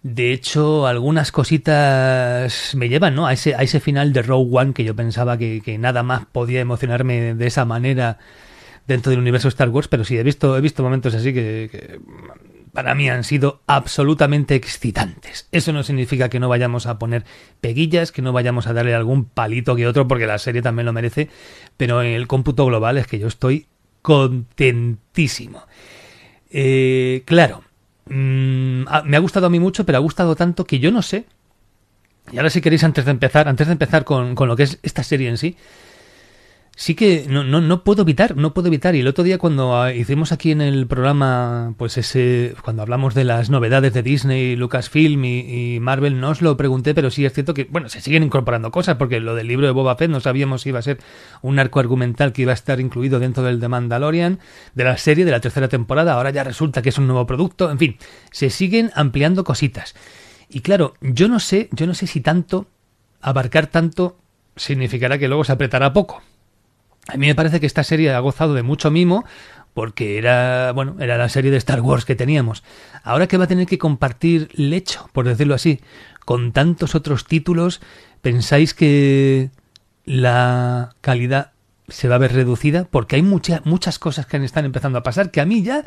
De 0.03 0.33
hecho, 0.33 0.87
algunas 0.87 1.31
cositas 1.31 2.73
me 2.75 2.89
llevan, 2.89 3.13
¿no? 3.15 3.27
A 3.27 3.33
ese, 3.33 3.53
a 3.53 3.61
ese 3.61 3.79
final 3.79 4.13
de 4.13 4.23
Rogue 4.23 4.49
One 4.51 4.73
que 4.73 4.83
yo 4.83 4.95
pensaba 4.95 5.37
que 5.37 5.77
nada 5.79 6.01
más 6.01 6.25
podía 6.25 6.59
emocionarme 6.59 7.35
de 7.35 7.47
esa 7.47 7.65
manera 7.65 8.17
dentro 8.87 9.09
del 9.09 9.19
universo 9.19 9.47
Star 9.47 9.69
Wars, 9.69 9.87
pero 9.87 10.03
sí, 10.03 10.17
he 10.17 10.23
visto, 10.23 10.57
he 10.57 10.61
visto 10.61 10.83
momentos 10.83 11.13
así 11.13 11.33
que, 11.33 11.99
para 12.73 12.95
mí 12.95 13.09
han 13.09 13.23
sido 13.23 13.61
absolutamente 13.67 14.55
excitantes. 14.55 15.47
Eso 15.51 15.73
no 15.73 15.83
significa 15.83 16.29
que 16.29 16.39
no 16.39 16.49
vayamos 16.49 16.85
a 16.87 16.97
poner 16.99 17.25
peguillas, 17.59 18.11
que 18.11 18.21
no 18.21 18.33
vayamos 18.33 18.67
a 18.67 18.73
darle 18.73 18.95
algún 18.95 19.25
palito 19.25 19.75
que 19.75 19.87
otro, 19.87 20.07
porque 20.07 20.27
la 20.27 20.37
serie 20.37 20.61
también 20.61 20.85
lo 20.85 20.93
merece, 20.93 21.29
pero 21.77 22.01
en 22.01 22.13
el 22.13 22.27
cómputo 22.27 22.65
global 22.65 22.97
es 22.97 23.07
que 23.07 23.19
yo 23.19 23.27
estoy 23.27 23.67
contentísimo. 24.01 25.63
Eh, 26.49 27.23
claro, 27.25 27.63
mm, 28.05 28.83
me 29.05 29.17
ha 29.17 29.19
gustado 29.19 29.47
a 29.47 29.49
mí 29.49 29.59
mucho, 29.59 29.85
pero 29.85 29.97
ha 29.97 30.01
gustado 30.01 30.35
tanto 30.35 30.65
que 30.65 30.79
yo 30.79 30.91
no 30.91 31.01
sé. 31.01 31.25
Y 32.31 32.37
ahora 32.37 32.49
si 32.49 32.61
queréis 32.61 32.83
antes 32.83 33.05
de 33.05 33.11
empezar, 33.11 33.47
antes 33.47 33.67
de 33.67 33.73
empezar 33.73 34.05
con, 34.05 34.35
con 34.35 34.47
lo 34.47 34.55
que 34.55 34.63
es 34.63 34.79
esta 34.83 35.03
serie 35.03 35.27
en 35.27 35.37
sí, 35.37 35.57
sí 36.75 36.95
que 36.95 37.25
no, 37.27 37.43
no, 37.43 37.61
no 37.61 37.83
puedo 37.83 38.01
evitar, 38.01 38.35
no 38.35 38.53
puedo 38.53 38.67
evitar. 38.67 38.95
Y 38.95 39.01
el 39.01 39.07
otro 39.07 39.23
día 39.23 39.37
cuando 39.37 39.79
ah, 39.79 39.93
hicimos 39.93 40.31
aquí 40.31 40.51
en 40.51 40.61
el 40.61 40.87
programa, 40.87 41.73
pues 41.77 41.97
ese, 41.97 42.55
cuando 42.63 42.81
hablamos 42.81 43.13
de 43.13 43.23
las 43.23 43.49
novedades 43.49 43.93
de 43.93 44.03
Disney, 44.03 44.55
Lucasfilm 44.55 45.23
y, 45.25 45.75
y 45.75 45.79
Marvel, 45.79 46.19
no 46.19 46.29
os 46.29 46.41
lo 46.41 46.55
pregunté, 46.57 46.93
pero 46.93 47.11
sí 47.11 47.25
es 47.25 47.33
cierto 47.33 47.53
que, 47.53 47.65
bueno, 47.65 47.89
se 47.89 48.01
siguen 48.01 48.23
incorporando 48.23 48.71
cosas, 48.71 48.95
porque 48.95 49.19
lo 49.19 49.35
del 49.35 49.47
libro 49.47 49.67
de 49.67 49.73
Boba 49.73 49.95
Fett 49.95 50.09
no 50.09 50.19
sabíamos 50.19 50.63
si 50.63 50.69
iba 50.69 50.79
a 50.79 50.83
ser 50.83 50.99
un 51.41 51.59
arco 51.59 51.79
argumental 51.79 52.33
que 52.33 52.43
iba 52.43 52.51
a 52.51 52.55
estar 52.55 52.79
incluido 52.79 53.19
dentro 53.19 53.43
del 53.43 53.59
The 53.59 53.67
Mandalorian, 53.67 54.39
de 54.73 54.83
la 54.83 54.97
serie, 54.97 55.25
de 55.25 55.31
la 55.31 55.41
tercera 55.41 55.67
temporada, 55.67 56.13
ahora 56.13 56.31
ya 56.31 56.43
resulta 56.43 56.81
que 56.81 56.89
es 56.89 56.97
un 56.97 57.07
nuevo 57.07 57.25
producto, 57.27 57.69
en 57.69 57.77
fin, 57.77 57.97
se 58.31 58.49
siguen 58.49 58.91
ampliando 58.95 59.43
cositas. 59.43 59.95
Y 60.49 60.61
claro, 60.61 60.95
yo 61.01 61.27
no 61.27 61.39
sé, 61.39 61.69
yo 61.71 61.87
no 61.87 61.93
sé 61.93 62.07
si 62.07 62.21
tanto, 62.21 62.67
abarcar 63.21 63.67
tanto, 63.67 64.17
significará 64.55 65.17
que 65.17 65.27
luego 65.27 65.43
se 65.43 65.53
apretará 65.53 65.93
poco 65.93 66.21
a 67.07 67.17
mí 67.17 67.27
me 67.27 67.35
parece 67.35 67.59
que 67.59 67.65
esta 67.65 67.83
serie 67.83 68.13
ha 68.13 68.19
gozado 68.19 68.53
de 68.53 68.63
mucho 68.63 68.91
mimo 68.91 69.25
porque 69.73 70.17
era, 70.17 70.71
bueno, 70.73 70.97
era 70.99 71.17
la 71.17 71.29
serie 71.29 71.51
de 71.51 71.57
Star 71.57 71.81
Wars 71.81 72.05
que 72.05 72.15
teníamos. 72.15 72.63
Ahora 73.03 73.27
que 73.27 73.37
va 73.37 73.45
a 73.45 73.47
tener 73.47 73.67
que 73.67 73.77
compartir 73.77 74.49
lecho, 74.53 75.09
por 75.13 75.25
decirlo 75.25 75.55
así, 75.55 75.79
con 76.25 76.51
tantos 76.51 76.93
otros 76.95 77.25
títulos, 77.25 77.81
¿pensáis 78.21 78.73
que 78.73 79.49
la 80.05 80.95
calidad 81.01 81.51
se 81.87 82.07
va 82.07 82.15
a 82.15 82.19
ver 82.19 82.33
reducida? 82.33 82.85
Porque 82.89 83.15
hay 83.15 83.21
muchas 83.21 83.65
muchas 83.65 83.97
cosas 83.97 84.25
que 84.25 84.37
están 84.37 84.65
empezando 84.65 84.99
a 84.99 85.03
pasar 85.03 85.31
que 85.31 85.41
a 85.41 85.45
mí 85.45 85.63
ya 85.63 85.83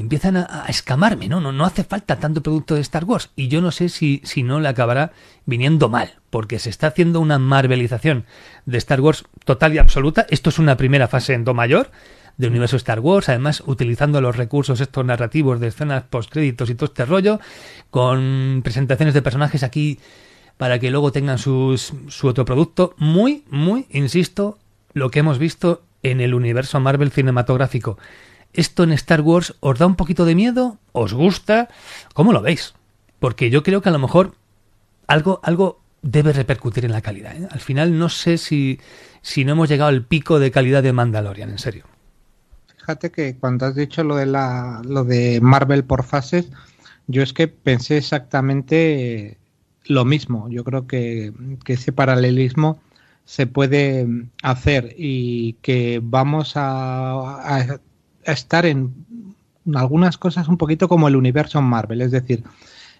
empiezan 0.00 0.36
a, 0.36 0.64
escamarme, 0.68 1.28
¿no? 1.28 1.40
¿no? 1.40 1.52
No 1.52 1.64
hace 1.64 1.84
falta 1.84 2.18
tanto 2.18 2.42
producto 2.42 2.74
de 2.74 2.80
Star 2.80 3.04
Wars. 3.04 3.30
Y 3.36 3.48
yo 3.48 3.60
no 3.60 3.70
sé 3.70 3.88
si, 3.88 4.20
si 4.24 4.42
no 4.42 4.60
le 4.60 4.68
acabará 4.68 5.12
viniendo 5.46 5.88
mal, 5.88 6.14
porque 6.30 6.58
se 6.58 6.70
está 6.70 6.88
haciendo 6.88 7.20
una 7.20 7.38
marvelización 7.38 8.24
de 8.66 8.78
Star 8.78 9.00
Wars 9.00 9.24
total 9.44 9.74
y 9.74 9.78
absoluta. 9.78 10.26
Esto 10.30 10.50
es 10.50 10.58
una 10.58 10.76
primera 10.76 11.08
fase 11.08 11.34
en 11.34 11.44
Do 11.44 11.54
mayor 11.54 11.90
de 12.36 12.46
universo 12.46 12.76
Star 12.76 13.00
Wars, 13.00 13.28
además 13.28 13.62
utilizando 13.66 14.20
los 14.22 14.36
recursos 14.36 14.80
estos 14.80 15.04
narrativos 15.04 15.60
de 15.60 15.68
escenas 15.68 16.04
postcréditos 16.04 16.70
y 16.70 16.74
todo 16.74 16.86
este 16.86 17.04
rollo, 17.04 17.38
con 17.90 18.62
presentaciones 18.64 19.12
de 19.12 19.20
personajes 19.20 19.62
aquí 19.62 19.98
para 20.56 20.78
que 20.78 20.90
luego 20.90 21.12
tengan 21.12 21.38
sus, 21.38 21.92
su 22.08 22.28
otro 22.28 22.44
producto. 22.44 22.94
Muy, 22.96 23.44
muy, 23.50 23.86
insisto, 23.90 24.58
lo 24.94 25.10
que 25.10 25.18
hemos 25.18 25.38
visto 25.38 25.82
en 26.02 26.20
el 26.20 26.34
universo 26.34 26.80
Marvel 26.80 27.10
cinematográfico. 27.10 27.98
¿Esto 28.52 28.82
en 28.82 28.92
Star 28.92 29.20
Wars 29.20 29.54
os 29.60 29.78
da 29.78 29.86
un 29.86 29.96
poquito 29.96 30.24
de 30.24 30.34
miedo? 30.34 30.78
¿Os 30.92 31.14
gusta? 31.14 31.68
¿Cómo 32.14 32.32
lo 32.32 32.42
veis? 32.42 32.74
Porque 33.18 33.50
yo 33.50 33.62
creo 33.62 33.80
que 33.80 33.88
a 33.88 33.92
lo 33.92 33.98
mejor 33.98 34.34
algo, 35.06 35.40
algo 35.42 35.80
debe 36.02 36.32
repercutir 36.32 36.84
en 36.84 36.92
la 36.92 37.02
calidad. 37.02 37.36
¿eh? 37.36 37.48
Al 37.50 37.60
final 37.60 37.98
no 37.98 38.08
sé 38.08 38.38
si, 38.38 38.80
si 39.22 39.44
no 39.44 39.52
hemos 39.52 39.68
llegado 39.68 39.88
al 39.90 40.04
pico 40.04 40.38
de 40.38 40.50
calidad 40.50 40.82
de 40.82 40.92
Mandalorian, 40.92 41.50
en 41.50 41.58
serio. 41.58 41.84
Fíjate 42.78 43.10
que 43.10 43.36
cuando 43.36 43.66
has 43.66 43.74
dicho 43.74 44.02
lo 44.02 44.16
de, 44.16 44.26
la, 44.26 44.82
lo 44.84 45.04
de 45.04 45.40
Marvel 45.40 45.84
por 45.84 46.02
fases, 46.02 46.50
yo 47.06 47.22
es 47.22 47.32
que 47.32 47.46
pensé 47.46 47.98
exactamente 47.98 49.38
lo 49.84 50.04
mismo. 50.04 50.48
Yo 50.48 50.64
creo 50.64 50.86
que, 50.86 51.32
que 51.64 51.74
ese 51.74 51.92
paralelismo 51.92 52.80
se 53.24 53.46
puede 53.46 54.08
hacer 54.42 54.94
y 54.96 55.52
que 55.62 56.00
vamos 56.02 56.54
a, 56.56 57.78
estar 58.24 58.66
en 58.66 58.94
algunas 59.74 60.18
cosas 60.18 60.48
un 60.48 60.56
poquito 60.56 60.88
como 60.88 61.08
el 61.08 61.16
universo 61.16 61.60
Marvel, 61.62 62.00
es 62.02 62.10
decir, 62.10 62.44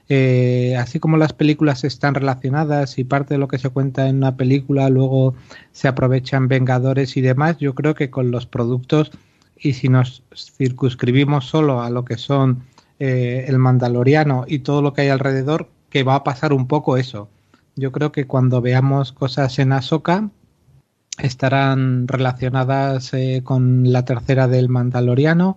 eh, 0.08 0.76
así 0.76 0.98
como 0.98 1.16
las 1.16 1.32
películas 1.32 1.84
están 1.84 2.14
relacionadas 2.14 2.98
y 2.98 3.04
parte 3.04 3.34
de 3.34 3.38
lo 3.38 3.48
que 3.48 3.58
se 3.58 3.70
cuenta 3.70 4.08
en 4.08 4.16
una 4.16 4.36
película 4.36 4.88
luego 4.88 5.34
se 5.72 5.86
aprovechan 5.86 6.48
Vengadores 6.48 7.16
y 7.16 7.20
demás, 7.20 7.58
yo 7.58 7.74
creo 7.74 7.94
que 7.94 8.10
con 8.10 8.30
los 8.30 8.46
productos 8.46 9.12
y 9.56 9.74
si 9.74 9.88
nos 9.88 10.22
circunscribimos 10.34 11.46
solo 11.46 11.82
a 11.82 11.90
lo 11.90 12.04
que 12.04 12.16
son 12.16 12.64
eh, 12.98 13.44
el 13.46 13.58
Mandaloriano 13.58 14.44
y 14.48 14.60
todo 14.60 14.82
lo 14.82 14.92
que 14.92 15.02
hay 15.02 15.08
alrededor, 15.08 15.68
que 15.90 16.02
va 16.02 16.16
a 16.16 16.24
pasar 16.24 16.52
un 16.52 16.66
poco 16.66 16.96
eso. 16.96 17.28
Yo 17.76 17.92
creo 17.92 18.12
que 18.12 18.26
cuando 18.26 18.60
veamos 18.60 19.12
cosas 19.12 19.58
en 19.58 19.72
Ahsoka, 19.72 20.28
estarán 21.22 22.08
relacionadas 22.08 23.12
eh, 23.14 23.42
con 23.44 23.92
la 23.92 24.04
tercera 24.04 24.48
del 24.48 24.68
Mandaloriano 24.68 25.56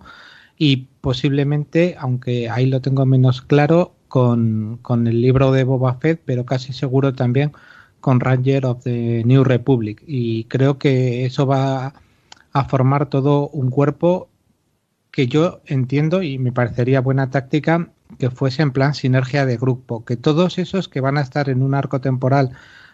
y 0.57 0.87
posiblemente, 1.01 1.95
aunque 1.99 2.49
ahí 2.49 2.67
lo 2.67 2.81
tengo 2.81 3.05
menos 3.05 3.41
claro, 3.41 3.95
con, 4.07 4.77
con, 4.81 5.07
el 5.07 5.21
libro 5.21 5.51
de 5.51 5.63
Boba 5.63 5.95
Fett, 5.95 6.21
pero 6.23 6.45
casi 6.45 6.71
seguro 6.71 7.13
también 7.13 7.51
con 7.99 8.19
Ranger 8.19 8.65
of 8.65 8.83
the 8.83 9.23
New 9.25 9.43
Republic. 9.43 10.03
Y 10.05 10.43
creo 10.45 10.77
que 10.77 11.25
eso 11.25 11.47
va 11.47 11.93
a 12.51 12.65
formar 12.65 13.09
todo 13.09 13.49
un 13.49 13.71
cuerpo 13.71 14.29
que 15.11 15.27
yo 15.27 15.61
entiendo 15.65 16.23
y 16.23 16.37
me 16.37 16.51
parecería 16.51 17.01
buena 17.01 17.29
táctica 17.29 17.89
que 18.17 18.29
fuese 18.29 18.61
en 18.61 18.71
plan 18.71 18.93
sinergia 18.93 19.45
de 19.45 19.57
grupo, 19.57 20.05
que 20.05 20.17
todos 20.17 20.57
esos 20.57 20.87
que 20.87 21.01
van 21.01 21.17
a 21.17 21.21
estar 21.21 21.49
en 21.49 21.61
un 21.61 21.75
arco 21.75 22.01
temporal 22.01 22.51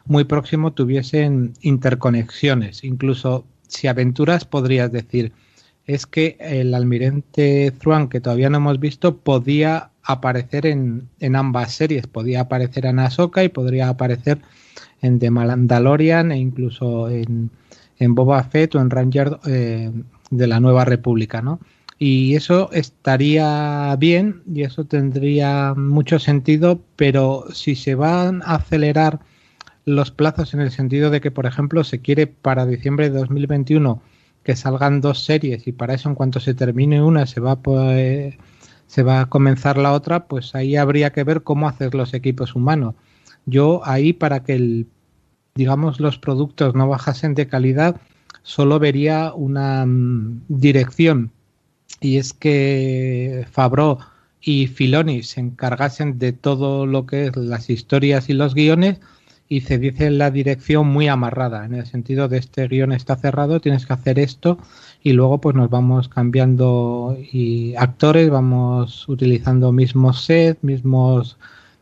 muy 0.09 0.23
próximo 0.23 0.73
tuviesen 0.73 1.53
interconexiones. 1.61 2.83
Incluso 2.83 3.45
si 3.67 3.87
aventuras 3.87 4.43
podrías 4.43 4.91
decir, 4.91 5.31
es 5.85 6.07
que 6.07 6.35
el 6.39 6.73
almirante 6.73 7.71
Thrawn, 7.79 8.09
que 8.09 8.19
todavía 8.19 8.49
no 8.49 8.57
hemos 8.57 8.79
visto, 8.79 9.17
podía 9.17 9.91
aparecer 10.03 10.65
en, 10.65 11.07
en 11.19 11.35
ambas 11.35 11.73
series. 11.73 12.07
Podía 12.07 12.41
aparecer 12.41 12.87
en 12.87 12.97
Ahsoka 12.97 13.43
y 13.43 13.49
podría 13.49 13.87
aparecer 13.87 14.41
en 15.01 15.19
The 15.19 15.29
Mandalorian 15.29 16.31
e 16.31 16.39
incluso 16.39 17.07
en, 17.07 17.51
en 17.99 18.15
Boba 18.15 18.43
Fett 18.43 18.73
o 18.75 18.81
en 18.81 18.89
Ranger 18.89 19.39
eh, 19.45 19.91
de 20.31 20.47
la 20.47 20.59
Nueva 20.59 20.85
República, 20.85 21.43
¿no? 21.43 21.59
Y 21.99 22.33
eso 22.33 22.71
estaría 22.71 23.95
bien 23.99 24.41
y 24.51 24.63
eso 24.63 24.85
tendría 24.85 25.75
mucho 25.75 26.17
sentido, 26.17 26.81
pero 26.95 27.45
si 27.53 27.75
se 27.75 27.93
van 27.93 28.41
a 28.43 28.55
acelerar 28.55 29.19
los 29.85 30.11
plazos 30.11 30.53
en 30.53 30.61
el 30.61 30.71
sentido 30.71 31.09
de 31.09 31.21
que, 31.21 31.31
por 31.31 31.45
ejemplo, 31.45 31.83
se 31.83 31.99
quiere 31.99 32.27
para 32.27 32.65
diciembre 32.65 33.09
de 33.09 33.19
2021 33.19 34.01
que 34.43 34.55
salgan 34.55 35.01
dos 35.01 35.23
series 35.23 35.67
y 35.67 35.71
para 35.71 35.93
eso 35.93 36.09
en 36.09 36.15
cuanto 36.15 36.39
se 36.39 36.53
termine 36.53 37.03
una 37.03 37.25
se 37.25 37.39
va 37.39 37.53
a 37.53 37.59
se 38.87 39.03
va 39.03 39.21
a 39.21 39.29
comenzar 39.29 39.77
la 39.77 39.93
otra, 39.93 40.25
pues 40.27 40.55
ahí 40.55 40.75
habría 40.75 41.11
que 41.11 41.23
ver 41.23 41.43
cómo 41.43 41.67
hacer 41.67 41.93
los 41.93 42.15
equipos 42.15 42.55
humanos. 42.55 42.95
Yo 43.45 43.81
ahí 43.85 44.13
para 44.13 44.43
que 44.43 44.53
el, 44.53 44.87
digamos 45.53 45.99
los 45.99 46.17
productos 46.17 46.73
no 46.73 46.87
bajasen 46.87 47.35
de 47.35 47.47
calidad, 47.47 48.01
solo 48.41 48.79
vería 48.79 49.33
una 49.33 49.85
mm, 49.85 50.45
dirección 50.47 51.31
y 52.01 52.17
es 52.17 52.33
que 52.33 53.45
Fabro 53.51 53.99
y 54.41 54.67
Filoni 54.67 55.21
se 55.23 55.41
encargasen 55.41 56.17
de 56.17 56.31
todo 56.33 56.85
lo 56.85 57.05
que 57.05 57.27
es 57.27 57.35
las 57.35 57.69
historias 57.69 58.29
y 58.29 58.33
los 58.33 58.55
guiones 58.55 58.99
y 59.49 59.61
se 59.61 59.79
dice 59.79 60.11
la 60.11 60.29
dirección 60.29 60.87
muy 60.87 61.07
amarrada, 61.07 61.65
en 61.65 61.73
el 61.73 61.87
sentido 61.87 62.27
de 62.27 62.37
este 62.37 62.67
guion 62.67 62.91
está 62.91 63.15
cerrado, 63.15 63.59
tienes 63.59 63.87
que 63.87 63.93
hacer 63.93 64.19
esto 64.19 64.59
y 65.01 65.13
luego 65.13 65.41
pues 65.41 65.55
nos 65.55 65.71
vamos 65.71 66.07
cambiando 66.07 67.17
y 67.31 67.75
actores, 67.75 68.29
vamos 68.29 69.09
utilizando 69.09 69.71
mismos 69.71 70.23
sets, 70.23 70.63
mismos 70.63 71.37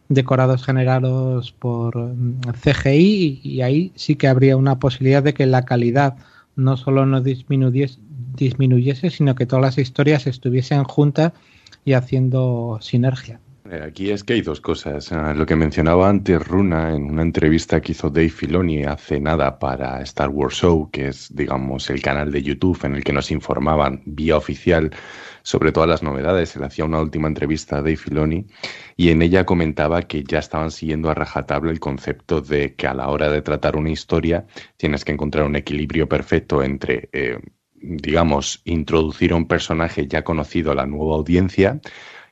decorados 0.08 0.64
generados 0.64 1.52
por 1.52 1.98
mm, 1.98 2.40
CGI 2.64 3.42
y 3.44 3.62
ahí 3.62 3.92
sí 3.96 4.16
que 4.16 4.30
habría 4.30 4.56
una 4.56 4.80
posibilidad 4.80 5.22
de 5.22 5.34
que 5.34 5.46
la 5.46 5.66
calidad 5.66 6.16
no 6.56 6.78
solo 6.78 7.06
no 7.06 7.22
disminuyese, 7.22 8.00
disminuyese 8.36 9.10
sino 9.10 9.36
que 9.36 9.46
todas 9.46 9.64
las 9.64 9.78
historias 9.78 10.26
estuviesen 10.26 10.86
juntas 10.86 11.34
y 11.84 11.94
haciendo 11.94 12.80
sinergia. 12.82 13.42
Eh, 13.70 13.82
aquí 13.84 14.12
es 14.12 14.24
que 14.24 14.34
hay 14.34 14.42
dos 14.42 14.62
cosas. 14.62 15.12
Ah, 15.12 15.34
lo 15.34 15.46
que 15.46 15.56
mencionaba 15.56 16.08
antes 16.08 16.46
Runa 16.48 16.96
en 16.96 17.04
una 17.12 17.22
entrevista 17.22 17.82
que 17.82 17.92
hizo 17.92 18.10
Dave 18.10 18.30
Filoni 18.30 18.84
hace 18.84 19.20
nada 19.20 19.60
para 19.60 20.02
Star 20.04 20.30
Wars 20.30 20.56
Show, 20.56 20.90
que 20.92 21.08
es, 21.08 21.36
digamos, 21.36 21.90
el 21.90 22.02
canal 22.02 22.32
de 22.32 22.44
YouTube 22.44 22.80
en 22.86 22.96
el 22.96 23.04
que 23.04 23.12
nos 23.14 23.30
informaban 23.32 24.04
vía 24.06 24.38
oficial 24.38 24.92
sobre 25.44 25.72
todas 25.72 25.90
las 25.90 26.04
novedades. 26.04 26.56
Él 26.56 26.64
hacía 26.64 26.86
una 26.86 27.02
última 27.02 27.28
entrevista 27.28 27.78
a 27.78 27.82
Dave 27.82 27.98
Filoni 27.98 28.46
y 28.96 29.10
en 29.10 29.22
ella 29.22 29.46
comentaba 29.46 30.04
que 30.04 30.24
ya 30.24 30.40
estaban 30.40 30.72
siguiendo 30.72 31.10
a 31.10 31.14
rajatable 31.14 31.72
el 31.72 31.80
concepto 31.80 32.42
de 32.42 32.76
que 32.76 32.88
a 32.88 32.94
la 32.94 33.10
hora 33.10 33.30
de 33.30 33.42
tratar 33.42 33.76
una 33.76 33.90
historia 33.90 34.46
tienes 34.78 35.04
que 35.04 35.12
encontrar 35.12 35.46
un 35.46 35.56
equilibrio 35.58 36.08
perfecto 36.08 36.64
entre, 36.64 37.10
eh, 37.12 37.40
digamos, 37.74 38.62
introducir 38.66 39.34
a 39.34 39.36
un 39.36 39.48
personaje 39.48 40.08
ya 40.08 40.24
conocido 40.24 40.72
a 40.72 40.76
la 40.76 40.86
nueva 40.86 41.16
audiencia 41.16 41.82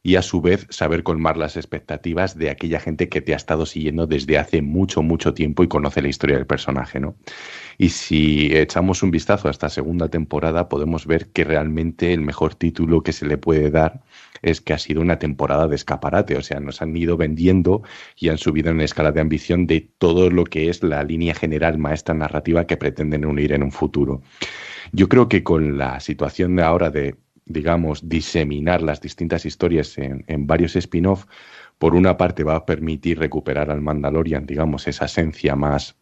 y 0.05 0.17
a 0.17 0.21
su 0.21 0.39
vez 0.39 0.67
saber 0.69 1.01
colmar 1.01 1.35
las 1.35 1.57
expectativas 1.57 2.37
de 2.37 2.51
aquella 2.51 2.79
gente 2.79 3.09
que 3.09 3.21
te 3.21 3.33
ha 3.33 3.37
estado 3.37 3.65
siguiendo 3.65 4.05
desde 4.05 4.37
hace 4.37 4.61
mucho, 4.61 5.01
mucho 5.01 5.33
tiempo 5.33 5.63
y 5.63 5.67
conoce 5.67 5.99
la 5.99 6.09
historia 6.09 6.35
del 6.35 6.45
personaje, 6.45 6.99
¿no? 6.99 7.15
Y 7.79 7.89
si 7.89 8.55
echamos 8.55 9.01
un 9.01 9.09
vistazo 9.09 9.47
a 9.47 9.51
esta 9.51 9.67
segunda 9.67 10.07
temporada, 10.07 10.69
podemos 10.69 11.07
ver 11.07 11.31
que 11.31 11.43
realmente 11.43 12.13
el 12.13 12.21
mejor 12.21 12.53
título 12.53 13.01
que 13.01 13.13
se 13.13 13.25
le 13.25 13.39
puede 13.39 13.71
dar 13.71 14.03
es 14.43 14.61
que 14.61 14.73
ha 14.73 14.77
sido 14.77 15.01
una 15.01 15.17
temporada 15.17 15.67
de 15.67 15.75
escaparate, 15.75 16.37
o 16.37 16.43
sea, 16.43 16.59
nos 16.59 16.83
han 16.83 16.95
ido 16.95 17.17
vendiendo 17.17 17.81
y 18.15 18.29
han 18.29 18.37
subido 18.37 18.69
en 18.69 18.81
escala 18.81 19.11
de 19.11 19.21
ambición 19.21 19.65
de 19.65 19.89
todo 19.97 20.29
lo 20.29 20.43
que 20.43 20.69
es 20.69 20.83
la 20.83 21.03
línea 21.03 21.33
general 21.33 21.79
maestra 21.79 22.13
narrativa 22.13 22.67
que 22.67 22.77
pretenden 22.77 23.25
unir 23.25 23.53
en 23.53 23.63
un 23.63 23.71
futuro. 23.71 24.21
Yo 24.91 25.09
creo 25.09 25.29
que 25.29 25.41
con 25.41 25.79
la 25.79 25.99
situación 25.99 26.55
de 26.57 26.61
ahora 26.61 26.91
de 26.91 27.15
digamos, 27.45 28.07
diseminar 28.09 28.81
las 28.81 29.01
distintas 29.01 29.45
historias 29.45 29.97
en, 29.97 30.23
en 30.27 30.47
varios 30.47 30.75
spin-off, 30.75 31.25
por 31.77 31.95
una 31.95 32.17
parte 32.17 32.43
va 32.43 32.55
a 32.55 32.65
permitir 32.65 33.19
recuperar 33.19 33.69
al 33.69 33.81
Mandalorian, 33.81 34.45
digamos, 34.45 34.87
esa 34.87 35.05
esencia 35.05 35.55
más 35.55 35.95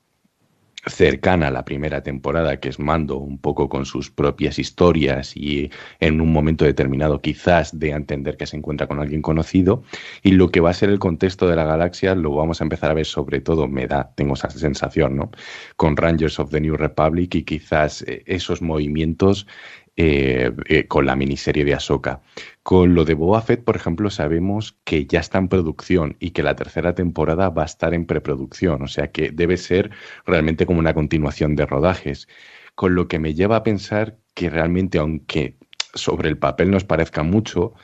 cercana 0.85 1.47
a 1.47 1.51
la 1.51 1.65
primera 1.65 2.03
temporada, 2.03 2.59
que 2.59 2.69
es 2.69 2.79
Mando, 2.79 3.17
un 3.17 3.37
poco 3.37 3.69
con 3.69 3.85
sus 3.85 4.11
propias 4.11 4.59
historias 4.59 5.35
y 5.35 5.71
en 5.99 6.19
un 6.19 6.31
momento 6.31 6.65
determinado 6.65 7.21
quizás 7.21 7.77
de 7.79 7.91
entender 7.91 8.37
que 8.37 8.47
se 8.47 8.57
encuentra 8.57 8.87
con 8.87 8.99
alguien 8.99 9.21
conocido. 9.21 9.83
Y 10.21 10.31
lo 10.31 10.49
que 10.49 10.59
va 10.59 10.71
a 10.71 10.73
ser 10.73 10.89
el 10.89 10.99
contexto 10.99 11.47
de 11.47 11.55
la 11.55 11.63
galaxia 11.63 12.15
lo 12.15 12.35
vamos 12.35 12.59
a 12.59 12.65
empezar 12.65 12.91
a 12.91 12.95
ver 12.95 13.05
sobre 13.05 13.39
todo, 13.39 13.67
me 13.67 13.87
da, 13.87 14.11
tengo 14.15 14.33
esa 14.33 14.49
sensación, 14.49 15.15
¿no? 15.15 15.31
Con 15.77 15.95
Rangers 15.95 16.39
of 16.39 16.51
the 16.51 16.59
New 16.59 16.75
Republic 16.75 17.35
y 17.35 17.43
quizás 17.43 18.01
eh, 18.03 18.23
esos 18.25 18.61
movimientos 18.61 19.47
eh, 19.95 20.51
eh, 20.69 20.87
con 20.87 21.05
la 21.05 21.15
miniserie 21.15 21.65
de 21.65 21.75
Ahsoka. 21.75 22.21
Con 22.63 22.95
lo 22.95 23.05
de 23.05 23.13
Boba 23.13 23.41
Fett, 23.41 23.63
por 23.63 23.75
ejemplo, 23.75 24.09
sabemos 24.09 24.77
que 24.85 25.05
ya 25.05 25.19
está 25.19 25.37
en 25.37 25.49
producción 25.49 26.15
y 26.19 26.31
que 26.31 26.41
la 26.41 26.55
tercera 26.55 26.95
temporada 26.95 27.49
va 27.49 27.63
a 27.63 27.65
estar 27.65 27.93
en 27.93 28.05
preproducción, 28.07 28.81
o 28.81 28.87
sea 28.87 29.11
que 29.11 29.29
debe 29.31 29.57
ser 29.57 29.91
realmente 30.25 30.65
como 30.65 30.79
una 30.79 30.93
continuación 30.95 31.55
de 31.55 31.67
rodajes. 31.67 32.27
Con 32.75 32.95
lo 32.95 33.07
que 33.07 33.19
me 33.19 33.35
lleva 33.35 33.57
a 33.57 33.63
pensar 33.63 34.17
que 34.33 34.49
realmente, 34.49 34.97
aunque 34.97 35.57
sobre 35.93 36.29
el 36.29 36.39
papel 36.39 36.71
nos 36.71 36.83
parezca 36.85 37.21
mucho, 37.21 37.75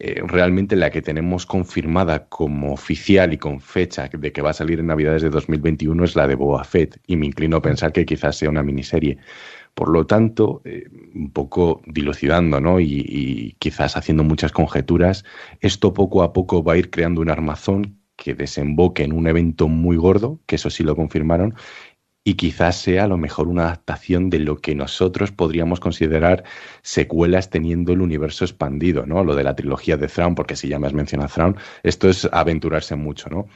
eh, 0.00 0.22
realmente 0.24 0.76
la 0.76 0.90
que 0.90 1.02
tenemos 1.02 1.44
confirmada 1.44 2.28
como 2.28 2.72
oficial 2.72 3.32
y 3.32 3.38
con 3.38 3.60
fecha 3.60 4.08
de 4.08 4.32
que 4.32 4.42
va 4.42 4.50
a 4.50 4.52
salir 4.52 4.78
en 4.78 4.86
Navidades 4.86 5.22
de 5.22 5.30
2021 5.30 6.04
es 6.04 6.14
la 6.14 6.28
de 6.28 6.36
Boba 6.36 6.62
Fett, 6.62 7.00
y 7.06 7.16
me 7.16 7.26
inclino 7.26 7.56
a 7.56 7.62
pensar 7.62 7.92
que 7.92 8.06
quizás 8.06 8.36
sea 8.36 8.48
una 8.48 8.62
miniserie. 8.62 9.18
Por 9.78 9.90
lo 9.90 10.06
tanto, 10.06 10.60
eh, 10.64 10.88
un 11.14 11.30
poco 11.30 11.82
dilucidando 11.86 12.60
¿no? 12.60 12.80
Y, 12.80 13.54
quizás 13.60 13.96
haciendo 13.96 14.24
muchas 14.24 14.50
conjeturas, 14.50 15.24
esto 15.60 15.94
poco 15.94 16.24
a 16.24 16.32
poco 16.32 16.64
va 16.64 16.72
a 16.72 16.78
ir 16.78 16.90
creando 16.90 17.20
un 17.20 17.30
armazón 17.30 18.00
que 18.16 18.34
desemboque 18.34 19.04
en 19.04 19.12
un 19.12 19.28
evento 19.28 19.68
muy 19.68 19.96
gordo, 19.96 20.40
que 20.46 20.56
eso 20.56 20.68
sí 20.68 20.82
lo 20.82 20.96
confirmaron, 20.96 21.54
y 22.24 22.34
quizás 22.34 22.74
sea 22.74 23.04
a 23.04 23.06
lo 23.06 23.18
mejor 23.18 23.46
una 23.46 23.66
adaptación 23.66 24.30
de 24.30 24.40
lo 24.40 24.56
que 24.56 24.74
nosotros 24.74 25.30
podríamos 25.30 25.78
considerar 25.78 26.42
secuelas 26.82 27.48
teniendo 27.48 27.92
el 27.92 28.00
universo 28.00 28.44
expandido, 28.44 29.06
¿no? 29.06 29.22
Lo 29.22 29.36
de 29.36 29.44
la 29.44 29.54
trilogía 29.54 29.96
de 29.96 30.08
Thrawn, 30.08 30.34
porque 30.34 30.56
si 30.56 30.66
ya 30.66 30.80
me 30.80 30.88
has 30.88 30.92
mencionado 30.92 31.30
Thrawn, 31.32 31.56
esto 31.84 32.08
es 32.08 32.28
aventurarse 32.32 32.96
mucho, 32.96 33.30
¿no? 33.30 33.46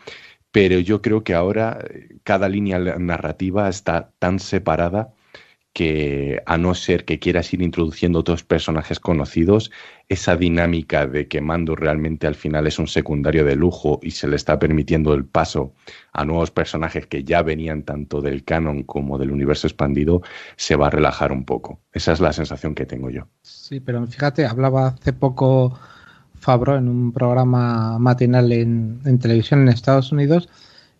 Pero 0.52 0.78
yo 0.78 1.02
creo 1.02 1.24
que 1.24 1.34
ahora 1.34 1.80
eh, 1.90 2.18
cada 2.22 2.48
línea 2.48 2.78
narrativa 2.78 3.68
está 3.68 4.12
tan 4.20 4.38
separada 4.38 5.12
que 5.72 6.42
a 6.44 6.58
no 6.58 6.74
ser 6.74 7.04
que 7.04 7.18
quieras 7.18 7.52
ir 7.54 7.62
introduciendo 7.62 8.18
otros 8.18 8.44
personajes 8.44 9.00
conocidos, 9.00 9.70
esa 10.08 10.36
dinámica 10.36 11.06
de 11.06 11.28
que 11.28 11.40
Mando 11.40 11.74
realmente 11.74 12.26
al 12.26 12.34
final 12.34 12.66
es 12.66 12.78
un 12.78 12.88
secundario 12.88 13.44
de 13.44 13.56
lujo 13.56 13.98
y 14.02 14.10
se 14.10 14.28
le 14.28 14.36
está 14.36 14.58
permitiendo 14.58 15.14
el 15.14 15.24
paso 15.24 15.72
a 16.12 16.24
nuevos 16.24 16.50
personajes 16.50 17.06
que 17.06 17.24
ya 17.24 17.42
venían 17.42 17.84
tanto 17.84 18.20
del 18.20 18.44
canon 18.44 18.82
como 18.82 19.18
del 19.18 19.30
universo 19.30 19.66
expandido, 19.66 20.22
se 20.56 20.76
va 20.76 20.88
a 20.88 20.90
relajar 20.90 21.32
un 21.32 21.44
poco. 21.44 21.80
Esa 21.92 22.12
es 22.12 22.20
la 22.20 22.34
sensación 22.34 22.74
que 22.74 22.84
tengo 22.84 23.08
yo. 23.08 23.26
Sí, 23.40 23.80
pero 23.80 24.06
fíjate, 24.06 24.44
hablaba 24.44 24.88
hace 24.88 25.14
poco 25.14 25.78
Fabro 26.34 26.76
en 26.76 26.88
un 26.88 27.12
programa 27.12 27.98
matinal 27.98 28.52
en, 28.52 29.00
en 29.04 29.18
televisión 29.18 29.62
en 29.62 29.68
Estados 29.68 30.12
Unidos 30.12 30.48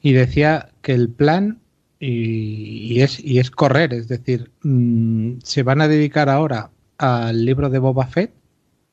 y 0.01 0.13
decía 0.13 0.71
que 0.83 0.93
el 0.95 1.11
plan 1.11 1.62
y, 2.05 3.01
es, 3.01 3.25
y 3.25 3.39
es 3.39 3.53
correr, 3.53 3.95
es 3.95 4.09
decir, 4.09 4.51
mm, 4.65 5.35
se 5.45 5.63
van 5.63 5.81
a 5.81 5.87
dedicar 5.87 6.29
ahora 6.29 6.71
al 6.99 7.45
libro 7.45 7.71
de 7.71 7.79
Boba 7.79 8.09
Fett 8.09 8.33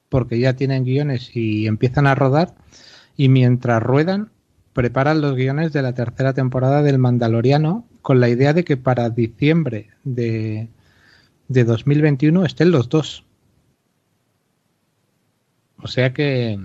porque 0.10 0.40
ya 0.40 0.56
tienen 0.56 0.84
guiones 0.84 1.36
y 1.36 1.66
empiezan 1.66 2.06
a 2.06 2.14
rodar 2.14 2.54
y 3.18 3.30
mientras 3.30 3.82
ruedan 3.82 4.30
preparan 4.74 5.22
los 5.22 5.36
guiones 5.36 5.74
de 5.74 5.82
la 5.82 5.94
tercera 5.94 6.34
temporada 6.34 6.84
del 6.84 7.00
Mandaloriano 7.00 7.84
con 8.04 8.20
la 8.20 8.30
idea 8.30 8.54
de 8.54 8.64
que 8.64 8.78
para 8.78 9.10
diciembre 9.10 9.90
de, 10.04 10.68
de 11.48 11.64
2021 11.64 12.46
estén 12.46 12.70
los 12.70 12.90
dos. 12.90 13.26
O 15.82 15.88
sea 15.88 16.14
que 16.14 16.60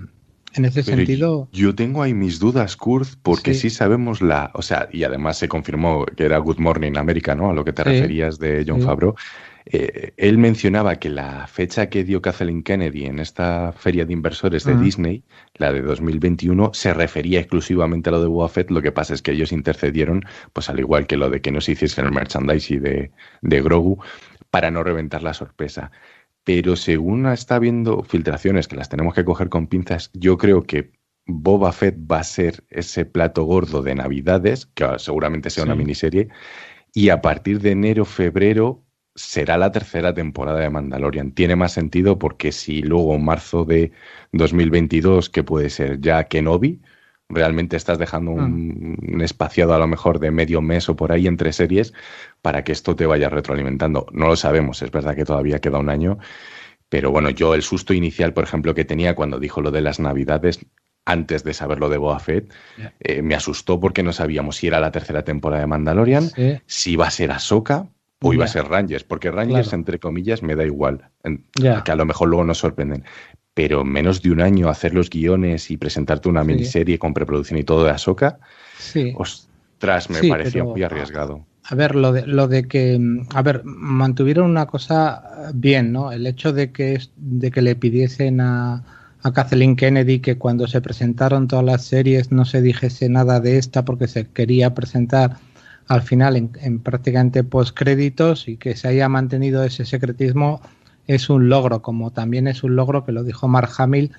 en 0.57 0.65
ese 0.65 0.83
sentido. 0.83 1.47
Yo 1.51 1.75
tengo 1.75 2.01
ahí 2.01 2.13
mis 2.13 2.39
dudas, 2.39 2.75
Kurt, 2.75 3.09
porque 3.21 3.53
sí. 3.53 3.69
sabemos 3.69 4.21
la. 4.21 4.51
O 4.53 4.61
sea, 4.61 4.87
y 4.91 5.03
además 5.03 5.37
se 5.37 5.47
confirmó 5.47 6.05
que 6.05 6.25
era 6.25 6.37
Good 6.37 6.59
Morning 6.59 6.97
America, 6.97 7.35
¿no? 7.35 7.49
A 7.49 7.53
lo 7.53 7.65
que 7.65 7.73
te 7.73 7.83
referías 7.83 8.39
de 8.39 8.63
John 8.67 8.81
Favreau. 8.81 9.15
Eh, 9.67 10.13
él 10.17 10.37
mencionaba 10.37 10.97
que 10.97 11.09
la 11.09 11.47
fecha 11.47 11.89
que 11.89 12.03
dio 12.03 12.21
Kathleen 12.21 12.61
Kennedy 12.61 13.05
en 13.05 13.19
esta 13.19 13.73
feria 13.73 14.05
de 14.05 14.13
inversores 14.13 14.63
de 14.63 14.75
Disney, 14.77 15.23
la 15.55 15.73
de 15.73 15.81
2021, 15.81 16.71
se 16.73 16.93
refería 16.93 17.39
exclusivamente 17.39 18.09
a 18.09 18.13
lo 18.13 18.21
de 18.21 18.27
Boba 18.27 18.47
Fett. 18.47 18.69
Lo 18.69 18.81
que 18.81 18.91
pasa 18.91 19.15
es 19.15 19.23
que 19.23 19.31
ellos 19.31 19.51
intercedieron, 19.51 20.23
pues 20.53 20.69
al 20.69 20.79
igual 20.79 21.07
que 21.07 21.17
lo 21.17 21.29
de 21.29 21.41
que 21.41 21.51
no 21.51 21.61
se 21.61 21.71
hiciese 21.71 22.01
el 22.01 22.11
merchandising 22.11 22.81
de, 22.81 23.11
de 23.41 23.61
Grogu, 23.61 23.97
para 24.51 24.71
no 24.71 24.83
reventar 24.83 25.23
la 25.23 25.33
sorpresa 25.33 25.91
pero 26.45 26.77
según 26.77 27.25
está 27.25 27.59
viendo 27.59 28.03
filtraciones 28.03 28.69
que 28.69 28.77
las 28.77 28.87
tenemos 28.87 29.13
que 29.13 29.25
coger 29.25 29.49
con 29.49 29.67
pinzas, 29.67 30.11
yo 30.13 30.37
creo 30.37 30.63
que 30.63 30.93
Boba 31.25 31.71
Fett 31.73 31.97
va 31.99 32.19
a 32.19 32.23
ser 32.23 32.63
ese 32.69 33.03
plato 33.03 33.43
gordo 33.43 33.81
de 33.81 33.95
Navidades, 33.95 34.67
que 34.67 34.87
seguramente 34.99 35.49
sea 35.49 35.63
una 35.63 35.75
miniserie, 35.75 36.29
y 36.93 37.09
a 37.09 37.19
partir 37.21 37.59
de 37.61 37.71
enero, 37.71 38.05
febrero 38.05 38.85
será 39.15 39.57
la 39.57 39.71
tercera 39.71 40.13
temporada 40.13 40.59
de 40.59 40.69
Mandalorian. 40.69 41.31
Tiene 41.31 41.55
más 41.55 41.73
sentido 41.73 42.19
porque 42.19 42.51
si 42.51 42.81
luego 42.83 43.15
en 43.15 43.25
marzo 43.25 43.65
de 43.65 43.91
2022, 44.33 45.29
que 45.29 45.43
puede 45.43 45.69
ser 45.71 45.99
ya 45.99 46.25
Kenobi, 46.25 46.79
realmente 47.29 47.75
estás 47.75 47.97
dejando 47.97 48.31
un, 48.31 48.97
un, 49.01 49.21
espaciado 49.21 49.73
a 49.73 49.79
lo 49.79 49.87
mejor 49.87 50.19
de 50.19 50.31
medio 50.31 50.61
mes 50.61 50.89
o 50.89 50.95
por 50.95 51.11
ahí 51.11 51.27
entre 51.27 51.53
series 51.53 51.93
para 52.41 52.63
que 52.63 52.71
esto 52.71 52.95
te 52.95 53.05
vaya 53.05 53.29
retroalimentando. 53.29 54.05
No 54.11 54.27
lo 54.27 54.35
sabemos, 54.35 54.81
es 54.81 54.91
verdad 54.91 55.15
que 55.15 55.25
todavía 55.25 55.59
queda 55.59 55.79
un 55.79 55.89
año, 55.89 56.19
pero 56.89 57.11
bueno, 57.11 57.29
yo 57.29 57.55
el 57.55 57.61
susto 57.61 57.93
inicial, 57.93 58.33
por 58.33 58.43
ejemplo, 58.43 58.75
que 58.75 58.85
tenía 58.85 59.15
cuando 59.15 59.39
dijo 59.39 59.61
lo 59.61 59.71
de 59.71 59.81
las 59.81 59.99
navidades, 59.99 60.65
antes 61.05 61.43
de 61.43 61.53
saber 61.53 61.79
lo 61.79 61.89
de 61.89 61.97
Boa 61.97 62.19
Fett, 62.19 62.51
yeah. 62.77 62.93
eh, 62.99 63.21
me 63.21 63.35
asustó 63.35 63.79
porque 63.79 64.03
no 64.03 64.11
sabíamos 64.11 64.57
si 64.57 64.67
era 64.67 64.79
la 64.79 64.91
tercera 64.91 65.23
temporada 65.23 65.61
de 65.61 65.67
Mandalorian, 65.67 66.29
sí. 66.29 66.59
si 66.65 66.93
iba 66.93 67.07
a 67.07 67.11
ser 67.11 67.31
Ahsoka 67.31 67.87
o 68.21 68.33
iba 68.33 68.45
yeah. 68.45 68.49
a 68.49 68.53
ser 68.53 68.65
Rangers, 68.67 69.03
porque 69.03 69.29
Rangers, 69.29 69.67
claro. 69.67 69.77
entre 69.77 69.99
comillas, 69.99 70.41
me 70.41 70.55
da 70.55 70.65
igual, 70.65 71.09
yeah. 71.59 71.83
que 71.83 71.91
a 71.91 71.95
lo 71.95 72.05
mejor 72.05 72.29
luego 72.29 72.43
nos 72.43 72.57
sorprenden. 72.57 73.03
Pero 73.55 73.83
menos 73.83 74.21
de 74.21 74.29
un 74.29 74.41
año 74.41 74.69
hacer 74.69 74.93
los 74.93 75.09
guiones 75.09 75.71
y 75.71 75.77
presentarte 75.77 76.29
una 76.29 76.43
miniserie 76.43 76.99
con 76.99 77.15
preproducción 77.15 77.57
y 77.57 77.63
todo 77.63 77.85
de 77.85 77.89
Ahsoka, 77.89 78.37
ostras, 79.15 80.09
me 80.11 80.29
parecía 80.29 80.61
pero... 80.61 80.73
muy 80.73 80.83
arriesgado. 80.83 81.45
A 81.67 81.73
ver, 81.73 81.95
lo 81.95 82.11
de, 82.11 82.27
lo 82.27 82.47
de 82.47 82.67
que, 82.67 82.99
a 83.33 83.41
ver, 83.41 83.61
mantuvieron 83.63 84.51
una 84.51 84.67
cosa 84.67 85.51
bien, 85.55 85.91
¿no? 85.91 86.11
El 86.11 86.27
hecho 86.27 86.53
de 86.53 86.71
que, 86.71 87.01
de 87.15 87.49
que 87.49 87.63
le 87.63 87.75
pidiesen 87.75 88.39
a, 88.39 88.83
a 89.23 89.33
Kathleen 89.33 89.75
Kennedy 89.75 90.19
que 90.19 90.37
cuando 90.37 90.67
se 90.67 90.79
presentaron 90.79 91.47
todas 91.47 91.65
las 91.65 91.83
series 91.83 92.31
no 92.31 92.45
se 92.45 92.61
dijese 92.61 93.09
nada 93.09 93.39
de 93.39 93.57
esta 93.57 93.83
porque 93.83 94.07
se 94.07 94.27
quería 94.27 94.75
presentar 94.75 95.37
al 95.87 96.03
final 96.03 96.35
en, 96.35 96.51
en 96.61 96.79
prácticamente 96.79 97.43
postcréditos 97.43 98.47
y 98.47 98.57
que 98.57 98.75
se 98.75 98.87
haya 98.87 99.09
mantenido 99.09 99.63
ese 99.63 99.85
secretismo 99.85 100.61
es 101.07 101.29
un 101.29 101.49
logro, 101.49 101.81
como 101.81 102.11
también 102.11 102.47
es 102.47 102.63
un 102.63 102.75
logro 102.75 103.05
que 103.05 103.11
lo 103.11 103.23
dijo 103.23 103.47
Mark 103.47 103.69
Hamill, 103.77 104.11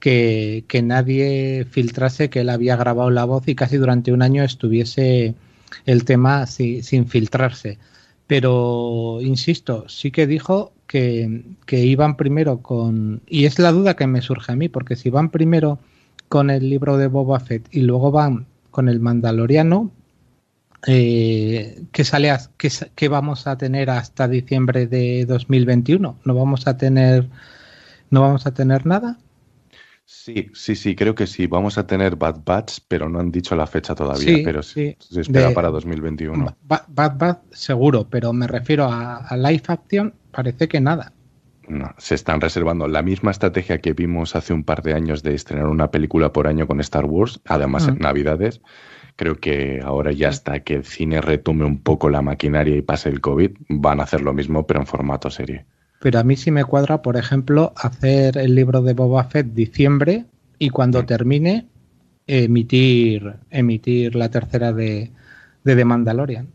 que, 0.00 0.64
que 0.68 0.82
nadie 0.82 1.66
filtrase 1.70 2.30
que 2.30 2.40
él 2.40 2.50
había 2.50 2.76
grabado 2.76 3.10
la 3.10 3.24
voz 3.24 3.48
y 3.48 3.54
casi 3.54 3.76
durante 3.76 4.12
un 4.12 4.22
año 4.22 4.44
estuviese 4.44 5.34
el 5.84 6.04
tema 6.04 6.46
si, 6.46 6.82
sin 6.82 7.06
filtrarse. 7.06 7.78
Pero, 8.26 9.18
insisto, 9.22 9.88
sí 9.88 10.10
que 10.10 10.26
dijo 10.26 10.72
que, 10.86 11.44
que, 11.64 11.84
iban 11.84 12.16
primero 12.16 12.58
con... 12.58 13.22
Y 13.28 13.44
es 13.44 13.58
la 13.58 13.72
duda 13.72 13.94
que 13.94 14.06
me 14.06 14.20
surge 14.20 14.52
a 14.52 14.56
mí, 14.56 14.68
porque 14.68 14.96
si 14.96 15.10
van 15.10 15.30
primero 15.30 15.78
con 16.28 16.50
el 16.50 16.68
libro 16.68 16.96
de 16.98 17.06
Boba 17.06 17.38
Fett 17.40 17.68
y 17.70 17.82
luego 17.82 18.10
van 18.10 18.46
con 18.70 18.88
el 18.88 19.00
Mandaloriano, 19.00 19.92
eh, 20.86 21.82
¿qué, 21.92 22.04
sale 22.04 22.30
a, 22.30 22.40
qué, 22.56 22.70
qué, 22.94 23.08
vamos 23.08 23.46
a 23.46 23.58
tener 23.58 23.90
hasta 23.90 24.28
diciembre 24.28 24.86
de 24.86 25.26
2021? 25.26 26.18
¿No 26.24 26.34
vamos 26.34 26.66
a 26.66 26.76
tener, 26.76 27.28
no 28.10 28.20
vamos 28.22 28.46
a 28.46 28.54
tener 28.54 28.86
nada? 28.86 29.18
Sí, 30.04 30.50
sí, 30.54 30.76
sí, 30.76 30.94
creo 30.94 31.16
que 31.16 31.26
sí. 31.26 31.48
Vamos 31.48 31.78
a 31.78 31.86
tener 31.86 32.14
Bad 32.14 32.42
Batch, 32.44 32.78
pero 32.86 33.08
no 33.08 33.18
han 33.18 33.32
dicho 33.32 33.56
la 33.56 33.66
fecha 33.66 33.96
todavía, 33.96 34.36
sí, 34.36 34.42
pero 34.44 34.62
sí, 34.62 34.96
se 35.00 35.22
espera 35.22 35.48
de, 35.48 35.54
para 35.54 35.68
2021. 35.70 36.56
Bad, 36.62 36.82
Bad 36.88 37.18
Batch 37.18 37.38
seguro, 37.50 38.06
pero 38.08 38.32
me 38.32 38.46
refiero 38.46 38.84
a, 38.84 39.16
a 39.16 39.36
Live 39.36 39.64
Action, 39.66 40.14
parece 40.30 40.68
que 40.68 40.80
nada. 40.80 41.12
No, 41.66 41.92
se 41.98 42.14
están 42.14 42.40
reservando 42.40 42.86
la 42.86 43.02
misma 43.02 43.32
estrategia 43.32 43.80
que 43.80 43.92
vimos 43.92 44.36
hace 44.36 44.52
un 44.52 44.62
par 44.62 44.82
de 44.82 44.94
años 44.94 45.24
de 45.24 45.34
estrenar 45.34 45.66
una 45.66 45.90
película 45.90 46.32
por 46.32 46.46
año 46.46 46.68
con 46.68 46.80
Star 46.80 47.06
Wars, 47.06 47.40
además 47.44 47.86
uh 47.86 47.88
-huh. 47.88 47.96
en 47.96 47.98
Navidades. 47.98 48.60
Creo 49.16 49.36
que 49.36 49.80
ahora 49.82 50.12
ya 50.12 50.28
hasta 50.28 50.60
que 50.60 50.74
el 50.74 50.84
cine 50.84 51.20
retome 51.20 51.64
un 51.64 51.78
poco 51.78 52.10
la 52.10 52.22
maquinaria 52.22 52.76
y 52.76 52.82
pase 52.82 53.08
el 53.08 53.20
COVID, 53.20 53.50
van 53.68 54.00
a 54.00 54.04
hacer 54.04 54.20
lo 54.20 54.34
mismo, 54.34 54.66
pero 54.66 54.80
en 54.80 54.86
formato 54.86 55.30
serie. 55.30 55.64
Pero 56.00 56.18
a 56.18 56.24
mí 56.24 56.36
sí 56.36 56.50
me 56.50 56.64
cuadra, 56.64 57.00
por 57.00 57.16
ejemplo, 57.16 57.72
hacer 57.76 58.36
el 58.36 58.54
libro 58.54 58.82
de 58.82 58.92
Boba 58.92 59.24
Fett 59.24 59.46
diciembre 59.46 60.26
y 60.58 60.68
cuando 60.68 61.00
sí. 61.00 61.06
termine 61.06 61.66
emitir, 62.26 63.34
emitir 63.50 64.14
la 64.14 64.30
tercera 64.30 64.72
de, 64.72 65.10
de 65.64 65.76
The 65.76 65.84
Mandalorian. 65.84 66.48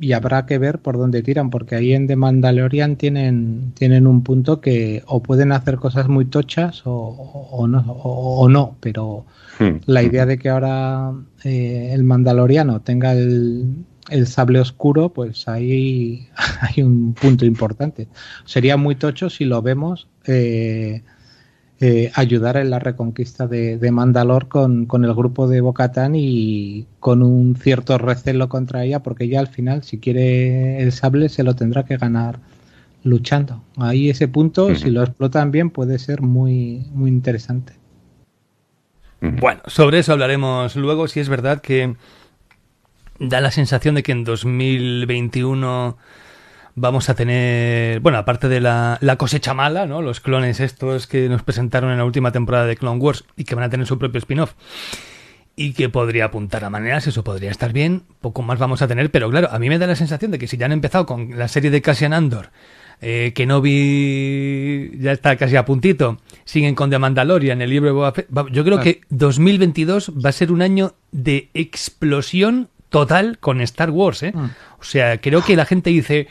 Y 0.00 0.12
habrá 0.12 0.46
que 0.46 0.58
ver 0.58 0.78
por 0.78 0.96
dónde 0.96 1.22
tiran, 1.22 1.50
porque 1.50 1.74
ahí 1.74 1.92
en 1.92 2.06
The 2.06 2.16
Mandalorian 2.16 2.96
tienen, 2.96 3.72
tienen 3.74 4.06
un 4.06 4.22
punto 4.22 4.60
que 4.60 5.02
o 5.06 5.22
pueden 5.22 5.52
hacer 5.52 5.76
cosas 5.76 6.08
muy 6.08 6.26
tochas 6.26 6.82
o, 6.86 6.92
o 6.92 7.66
no, 7.66 7.80
o, 7.80 8.40
o, 8.40 8.48
no, 8.48 8.76
pero 8.80 9.26
hmm. 9.58 9.78
la 9.86 10.02
idea 10.02 10.24
de 10.24 10.38
que 10.38 10.48
ahora 10.50 11.12
eh, 11.42 11.90
el 11.92 12.04
Mandaloriano 12.04 12.80
tenga 12.80 13.12
el, 13.12 13.84
el 14.08 14.26
sable 14.26 14.60
oscuro, 14.60 15.10
pues 15.10 15.48
ahí 15.48 16.28
hay 16.60 16.82
un 16.82 17.14
punto 17.14 17.44
importante. 17.44 18.08
Sería 18.44 18.76
muy 18.76 18.94
tocho 18.94 19.30
si 19.30 19.44
lo 19.44 19.62
vemos 19.62 20.08
eh, 20.26 21.02
eh, 21.80 22.10
ayudar 22.14 22.56
en 22.56 22.70
la 22.70 22.80
reconquista 22.80 23.46
de, 23.46 23.78
de 23.78 23.90
Mandalor 23.92 24.48
con, 24.48 24.86
con, 24.86 25.04
el 25.04 25.14
grupo 25.14 25.46
de 25.46 25.60
Bocatán 25.60 26.14
y 26.16 26.86
con 26.98 27.22
un 27.22 27.54
cierto 27.54 27.98
recelo 27.98 28.48
contra 28.48 28.84
ella, 28.84 29.00
porque 29.02 29.24
ella 29.24 29.40
al 29.40 29.46
final, 29.46 29.84
si 29.84 29.98
quiere 29.98 30.82
el 30.82 30.90
sable, 30.90 31.28
se 31.28 31.44
lo 31.44 31.54
tendrá 31.54 31.84
que 31.84 31.96
ganar 31.96 32.40
luchando. 33.04 33.62
Ahí 33.76 34.10
ese 34.10 34.26
punto, 34.26 34.66
uh 34.66 34.70
-huh. 34.70 34.76
si 34.76 34.90
lo 34.90 35.02
explotan 35.02 35.52
bien, 35.52 35.70
puede 35.70 35.98
ser 35.98 36.20
muy, 36.20 36.86
muy 36.92 37.10
interesante. 37.10 37.74
Bueno, 39.20 39.60
sobre 39.66 39.98
eso 39.98 40.12
hablaremos 40.12 40.76
luego, 40.76 41.08
si 41.08 41.20
es 41.20 41.28
verdad 41.28 41.60
que 41.60 41.96
da 43.18 43.40
la 43.40 43.50
sensación 43.50 43.94
de 43.96 44.02
que 44.02 44.12
en 44.12 44.24
2021 44.24 45.96
vamos 46.80 47.08
a 47.08 47.14
tener, 47.14 48.00
bueno, 48.00 48.18
aparte 48.18 48.48
de 48.48 48.60
la, 48.60 48.98
la, 49.00 49.16
cosecha 49.16 49.54
mala, 49.54 49.86
¿no? 49.86 50.02
Los 50.02 50.20
clones 50.20 50.60
estos 50.60 51.06
que 51.06 51.28
nos 51.28 51.42
presentaron 51.42 51.90
en 51.90 51.98
la 51.98 52.04
última 52.04 52.32
temporada 52.32 52.66
de 52.66 52.76
Clone 52.76 53.00
Wars 53.00 53.24
y 53.36 53.44
que 53.44 53.54
van 53.54 53.64
a 53.64 53.70
tener 53.70 53.86
su 53.86 53.98
propio 53.98 54.18
spin-off 54.18 54.54
y 55.58 55.72
que 55.72 55.88
podría 55.88 56.26
apuntar 56.26 56.64
a 56.64 56.70
maneras, 56.70 57.08
eso 57.08 57.24
podría 57.24 57.50
estar 57.50 57.72
bien, 57.72 58.04
poco 58.20 58.42
más 58.42 58.60
vamos 58.60 58.80
a 58.80 58.86
tener, 58.86 59.10
pero 59.10 59.28
claro, 59.28 59.48
a 59.50 59.58
mí 59.58 59.68
me 59.68 59.78
da 59.78 59.88
la 59.88 59.96
sensación 59.96 60.30
de 60.30 60.38
que 60.38 60.46
si 60.46 60.56
ya 60.56 60.66
han 60.66 60.72
empezado 60.72 61.04
con 61.04 61.36
la 61.36 61.48
serie 61.48 61.72
de 61.72 61.82
Cassian 61.82 62.12
Andor, 62.12 62.50
eh, 63.00 63.32
que 63.34 63.44
no 63.44 63.60
vi, 63.60 64.92
ya 65.00 65.10
está 65.10 65.36
casi 65.36 65.56
a 65.56 65.64
puntito, 65.64 66.18
siguen 66.44 66.76
con 66.76 66.90
The 66.90 67.00
Mandalorian, 67.00 67.60
el 67.60 67.70
libro 67.70 67.88
de 67.88 67.92
Boba 67.92 68.12
Fett, 68.12 68.28
yo 68.52 68.64
creo 68.64 68.78
que 68.78 69.00
2022 69.10 70.12
va 70.24 70.28
a 70.28 70.32
ser 70.32 70.52
un 70.52 70.62
año 70.62 70.94
de 71.10 71.50
explosión 71.54 72.68
total 72.88 73.38
con 73.38 73.60
Star 73.60 73.90
Wars, 73.90 74.22
¿eh? 74.22 74.32
Mm. 74.32 74.50
O 74.80 74.84
sea, 74.84 75.20
creo 75.20 75.42
que 75.42 75.56
la 75.56 75.64
gente 75.64 75.90
dice, 75.90 76.28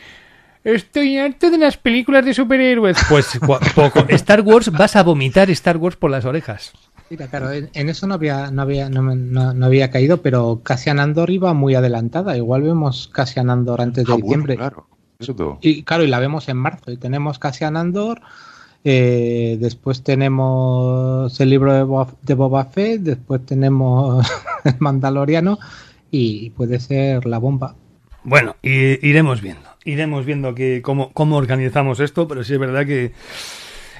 Estoy 0.68 1.18
harto 1.18 1.50
de 1.50 1.58
las 1.58 1.78
películas 1.78 2.26
de 2.26 2.34
superhéroes. 2.34 2.98
Pues 3.08 3.40
poco. 3.74 4.06
Star 4.10 4.42
Wars, 4.42 4.70
vas 4.70 4.98
a 4.98 5.04
vomitar 5.04 5.50
Star 5.52 5.78
Wars 5.78 5.96
por 5.96 6.12
las 6.12 6.26
orejas. 6.26 6.74
Mira, 7.10 7.28
claro, 7.28 7.54
en, 7.54 7.70
en 7.74 7.88
eso 7.88 8.06
no 8.06 8.16
había, 8.16 8.52
no 8.52 8.64
había, 8.64 8.90
no, 8.90 9.02
no, 9.02 9.54
no, 9.54 9.66
había 9.66 9.90
caído, 9.92 10.22
pero 10.22 10.60
Cassian 10.64 11.00
Andor 11.00 11.30
iba 11.30 11.54
muy 11.54 11.76
adelantada. 11.76 12.36
Igual 12.36 12.64
vemos 12.64 13.08
Cassian 13.08 13.50
Andor 13.50 13.80
antes 13.80 14.06
de 14.06 14.12
ah, 14.12 14.18
diciembre. 14.18 14.56
Bueno, 14.58 14.72
claro. 14.72 14.88
Eso 15.20 15.34
todo. 15.36 15.58
Y 15.62 15.84
claro, 15.84 16.04
y 16.04 16.08
la 16.08 16.20
vemos 16.20 16.50
en 16.50 16.58
marzo. 16.58 16.92
Y 16.92 16.98
tenemos 16.98 17.40
Cassian 17.40 17.78
Andor. 17.78 18.20
Eh, 18.84 19.58
después 19.62 20.04
tenemos 20.04 21.40
el 21.40 21.50
libro 21.50 21.74
de 21.74 21.84
Boba, 21.84 22.12
de 22.24 22.34
Boba 22.34 22.66
Fett. 22.66 23.04
Después 23.04 23.46
tenemos 23.46 24.28
el 24.66 24.76
Mandaloriano. 24.80 25.60
Y 26.12 26.50
puede 26.50 26.82
ser 26.82 27.26
la 27.26 27.38
bomba. 27.38 27.76
Bueno, 28.28 28.58
iremos 28.62 29.42
viendo 29.42 29.68
iremos 29.88 30.26
viendo 30.26 30.54
que 30.54 30.82
cómo, 30.82 31.12
cómo 31.14 31.38
organizamos 31.38 32.02
esto, 32.02 32.28
pero 32.28 32.44
sí 32.44 32.54
es 32.54 32.60
verdad 32.60 32.86
que, 32.86 33.14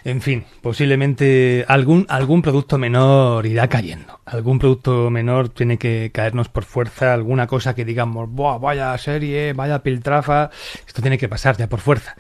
en 0.04 0.22
fin, 0.22 0.44
posiblemente 0.62 1.64
algún, 1.68 2.06
algún 2.10 2.42
producto 2.42 2.78
menor 2.78 3.46
irá 3.46 3.70
cayendo. 3.70 4.20
Algún 4.26 4.60
producto 4.60 5.10
menor 5.10 5.48
tiene 5.48 5.78
que 5.78 6.12
caernos 6.14 6.50
por 6.50 6.66
fuerza, 6.66 7.14
alguna 7.14 7.48
cosa 7.48 7.74
que 7.74 7.86
digamos, 7.86 8.30
Buah, 8.30 8.58
vaya 8.58 8.98
serie, 8.98 9.54
vaya 9.54 9.82
piltrafa, 9.82 10.52
esto 10.86 11.02
tiene 11.02 11.18
que 11.18 11.30
pasar 11.30 11.56
ya 11.56 11.68
por 11.68 11.80
fuerza. 11.80 12.16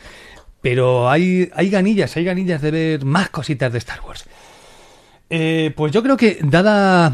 Pero 0.61 1.09
hay, 1.09 1.51
hay 1.53 1.69
ganillas, 1.69 2.15
hay 2.15 2.23
ganillas 2.23 2.61
de 2.61 2.71
ver 2.71 3.05
más 3.05 3.29
cositas 3.29 3.71
de 3.71 3.79
Star 3.79 3.99
Wars. 3.99 4.25
Eh, 5.29 5.73
pues 5.75 5.91
yo 5.91 6.01
creo 6.01 6.15
que, 6.15 6.39
dada, 6.41 7.13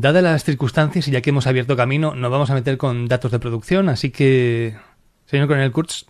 dadas 0.00 0.22
las 0.22 0.44
circunstancias 0.44 1.08
y 1.08 1.10
ya 1.10 1.22
que 1.22 1.30
hemos 1.30 1.46
abierto 1.46 1.76
camino, 1.76 2.14
nos 2.14 2.30
vamos 2.30 2.50
a 2.50 2.54
meter 2.54 2.76
con 2.76 3.08
datos 3.08 3.32
de 3.32 3.38
producción, 3.38 3.88
así 3.88 4.10
que 4.10 4.76
Señor 5.24 5.48
Coronel 5.48 5.72
Kurtz. 5.72 6.06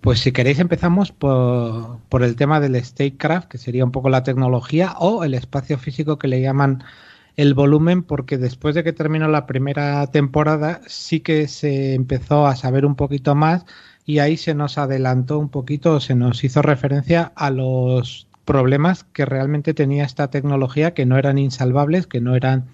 Pues 0.00 0.20
si 0.20 0.30
queréis 0.30 0.60
empezamos 0.60 1.10
por, 1.10 1.98
por, 2.08 2.22
el 2.22 2.36
tema 2.36 2.60
del 2.60 2.76
statecraft, 2.76 3.48
que 3.48 3.58
sería 3.58 3.84
un 3.84 3.90
poco 3.90 4.08
la 4.08 4.22
tecnología, 4.22 4.94
o 4.98 5.24
el 5.24 5.34
espacio 5.34 5.78
físico 5.78 6.18
que 6.18 6.28
le 6.28 6.40
llaman 6.40 6.84
el 7.36 7.54
volumen, 7.54 8.02
porque 8.02 8.38
después 8.38 8.74
de 8.74 8.84
que 8.84 8.92
terminó 8.92 9.28
la 9.28 9.46
primera 9.46 10.06
temporada 10.06 10.80
sí 10.86 11.20
que 11.20 11.48
se 11.48 11.94
empezó 11.94 12.46
a 12.46 12.56
saber 12.56 12.86
un 12.86 12.94
poquito 12.94 13.34
más 13.34 13.66
y 14.04 14.20
ahí 14.20 14.36
se 14.36 14.54
nos 14.54 14.78
adelantó 14.78 15.38
un 15.38 15.48
poquito, 15.48 16.00
se 16.00 16.14
nos 16.14 16.44
hizo 16.44 16.62
referencia 16.62 17.32
a 17.34 17.50
los 17.50 18.28
problemas 18.46 19.04
que 19.04 19.26
realmente 19.26 19.74
tenía 19.74 20.04
esta 20.04 20.30
tecnología, 20.30 20.94
que 20.94 21.04
no 21.04 21.18
eran 21.18 21.36
insalvables, 21.36 22.06
que 22.06 22.22
no 22.22 22.34
eran, 22.34 22.68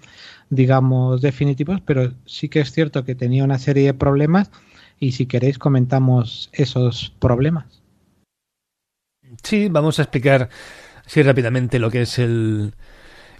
digamos, 0.49 1.21
definitivos, 1.21 1.81
pero 1.81 2.13
sí 2.25 2.47
que 2.47 2.61
es 2.61 2.71
cierto 2.71 3.03
que 3.03 3.15
tenía 3.15 3.43
una 3.43 3.59
serie 3.59 3.87
de 3.87 3.93
problemas 3.93 4.49
y 4.99 5.11
si 5.11 5.25
queréis 5.25 5.57
comentamos 5.57 6.49
esos 6.53 7.13
problemas. 7.19 7.81
Sí, 9.41 9.67
vamos 9.69 9.99
a 9.99 10.03
explicar 10.03 10.49
así 11.05 11.21
rápidamente 11.23 11.79
lo 11.79 11.91
que 11.91 12.03
es 12.03 12.19
el, 12.19 12.73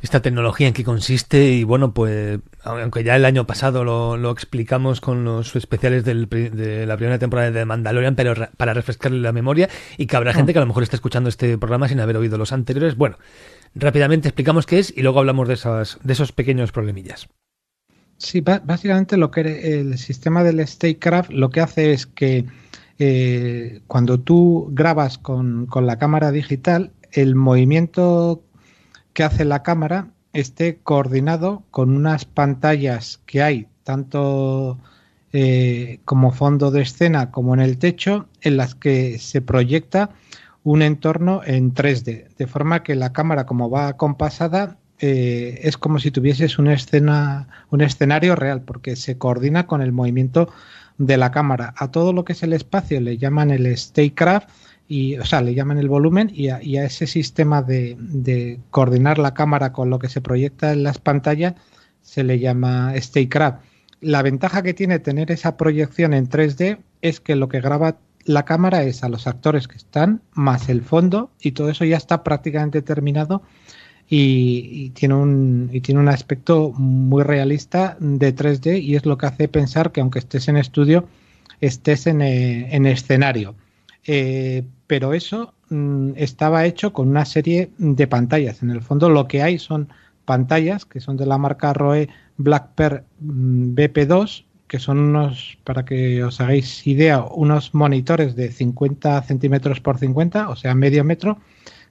esta 0.03 0.21
tecnología 0.21 0.67
en 0.67 0.73
qué 0.73 0.83
consiste 0.83 1.51
y 1.53 1.63
bueno, 1.63 1.93
pues 1.93 2.41
aunque 2.65 3.05
ya 3.05 3.15
el 3.15 3.23
año 3.23 3.47
pasado 3.47 3.85
lo, 3.85 4.17
lo 4.17 4.31
explicamos 4.31 4.99
con 4.99 5.23
los 5.23 5.55
especiales 5.55 6.03
del, 6.03 6.27
de 6.27 6.85
la 6.85 6.97
primera 6.97 7.19
temporada 7.19 7.51
de 7.51 7.63
Mandalorian, 7.63 8.13
pero 8.15 8.33
para 8.57 8.73
refrescarle 8.73 9.21
la 9.21 9.31
memoria 9.31 9.69
y 9.97 10.05
que 10.05 10.17
habrá 10.17 10.33
gente 10.33 10.51
que 10.51 10.59
a 10.59 10.61
lo 10.61 10.67
mejor 10.67 10.83
está 10.83 10.97
escuchando 10.97 11.29
este 11.29 11.57
programa 11.57 11.87
sin 11.87 12.01
haber 12.01 12.17
oído 12.17 12.37
los 12.37 12.51
anteriores. 12.51 12.97
Bueno, 12.97 13.17
rápidamente 13.75 14.27
explicamos 14.27 14.65
qué 14.65 14.79
es 14.79 14.93
y 14.95 15.03
luego 15.03 15.19
hablamos 15.19 15.47
de, 15.47 15.53
esas, 15.53 15.97
de 16.03 16.11
esos 16.11 16.33
pequeños 16.33 16.73
problemillas. 16.73 17.29
Sí, 18.17 18.41
básicamente 18.41 19.15
lo 19.15 19.31
que 19.31 19.79
el 19.79 19.97
sistema 19.97 20.43
del 20.43 20.67
Statecraft 20.67 21.31
lo 21.31 21.49
que 21.49 21.61
hace 21.61 21.93
es 21.93 22.07
que 22.07 22.45
eh, 22.99 23.79
cuando 23.87 24.19
tú 24.19 24.67
grabas 24.71 25.17
con, 25.17 25.65
con 25.65 25.87
la 25.87 25.97
cámara 25.97 26.31
digital, 26.31 26.91
el 27.13 27.35
movimiento 27.35 28.43
que 29.13 29.23
hace 29.23 29.45
la 29.45 29.63
cámara 29.63 30.07
esté 30.33 30.77
coordinado 30.77 31.63
con 31.71 31.95
unas 31.95 32.25
pantallas 32.25 33.21
que 33.25 33.43
hay 33.43 33.67
tanto 33.83 34.77
eh, 35.31 35.99
como 36.05 36.31
fondo 36.31 36.71
de 36.71 36.81
escena 36.81 37.31
como 37.31 37.53
en 37.53 37.59
el 37.59 37.77
techo 37.77 38.27
en 38.41 38.57
las 38.57 38.75
que 38.75 39.19
se 39.19 39.41
proyecta 39.41 40.09
un 40.63 40.81
entorno 40.81 41.41
en 41.45 41.73
3D 41.73 42.35
de 42.35 42.47
forma 42.47 42.83
que 42.83 42.95
la 42.95 43.13
cámara 43.13 43.45
como 43.45 43.69
va 43.69 43.97
compasada 43.97 44.77
eh, 44.99 45.59
es 45.63 45.77
como 45.77 45.99
si 45.99 46.11
tuvieses 46.11 46.57
una 46.57 46.73
escena 46.73 47.47
un 47.69 47.81
escenario 47.81 48.35
real 48.35 48.61
porque 48.61 48.95
se 48.95 49.17
coordina 49.17 49.67
con 49.67 49.81
el 49.81 49.91
movimiento 49.91 50.49
de 50.97 51.17
la 51.17 51.31
cámara. 51.31 51.73
A 51.77 51.89
todo 51.91 52.13
lo 52.13 52.23
que 52.23 52.33
es 52.33 52.43
el 52.43 52.53
espacio 52.53 53.01
le 53.01 53.17
llaman 53.17 53.51
el 53.51 53.65
statecraft 53.77 54.49
y, 54.87 55.17
o 55.17 55.25
sea, 55.25 55.41
le 55.41 55.53
llaman 55.53 55.77
el 55.77 55.87
volumen 55.87 56.31
y 56.33 56.49
a, 56.49 56.59
ese 56.59 57.07
sistema 57.07 57.61
de, 57.61 58.59
coordinar 58.69 59.17
la 59.17 59.33
cámara 59.33 59.71
con 59.71 59.89
lo 59.89 59.99
que 59.99 60.09
se 60.09 60.21
proyecta 60.21 60.73
en 60.73 60.83
las 60.83 60.99
pantallas 60.99 61.55
se 62.01 62.23
le 62.23 62.39
llama 62.39 62.93
Statecraft. 62.95 63.63
La 64.01 64.21
ventaja 64.21 64.61
que 64.61 64.73
tiene 64.73 64.99
tener 64.99 65.31
esa 65.31 65.55
proyección 65.55 66.13
en 66.13 66.27
3D 66.27 66.79
es 67.01 67.21
que 67.21 67.35
lo 67.35 67.47
que 67.47 67.61
graba 67.61 67.97
la 68.25 68.45
cámara 68.45 68.83
es 68.83 69.03
a 69.03 69.09
los 69.09 69.27
actores 69.27 69.67
que 69.67 69.77
están 69.77 70.21
más 70.33 70.69
el 70.69 70.81
fondo 70.81 71.31
y 71.41 71.51
todo 71.51 71.69
eso 71.69 71.85
ya 71.85 71.97
está 71.97 72.23
prácticamente 72.23 72.81
terminado 72.81 73.41
y, 74.09 74.89
tiene 74.91 75.15
un 75.15 75.69
y 75.71 75.81
tiene 75.81 76.01
un 76.01 76.09
aspecto 76.09 76.71
muy 76.71 77.23
realista 77.23 77.97
de 77.99 78.35
3D 78.35 78.81
y 78.81 78.95
es 78.95 79.05
lo 79.05 79.17
que 79.17 79.25
hace 79.25 79.47
pensar 79.47 79.91
que 79.91 80.01
aunque 80.01 80.19
estés 80.19 80.47
en 80.47 80.57
estudio 80.57 81.07
estés 81.61 82.07
en, 82.07 82.21
eh, 82.21 82.75
en 82.75 82.85
escenario. 82.85 83.55
Eh, 84.05 84.63
pero 84.93 85.15
eso 85.15 85.55
mm, 85.69 86.11
estaba 86.17 86.67
hecho 86.67 86.93
con 86.93 87.07
una 87.07 87.25
serie 87.25 87.71
de 87.79 88.05
pantallas. 88.05 88.61
En 88.61 88.69
el 88.69 88.83
fondo 88.83 89.09
lo 89.09 89.27
que 89.27 89.41
hay 89.41 89.57
son 89.57 89.89
pantallas 90.23 90.85
que 90.85 90.99
son 90.99 91.17
de 91.17 91.25
la 91.25 91.39
marca 91.39 91.73
Roe 91.73 92.09
Black 92.37 92.67
Pearl 92.75 93.03
mm, 93.19 93.73
BP2, 93.73 94.45
que 94.67 94.77
son 94.77 94.99
unos, 94.99 95.57
para 95.63 95.83
que 95.83 96.23
os 96.23 96.39
hagáis 96.39 96.85
idea, 96.85 97.23
unos 97.23 97.73
monitores 97.73 98.35
de 98.35 98.51
50 98.51 99.23
centímetros 99.23 99.81
por 99.81 99.97
50, 99.97 100.49
o 100.49 100.55
sea, 100.55 100.75
medio 100.75 101.03
metro, 101.03 101.39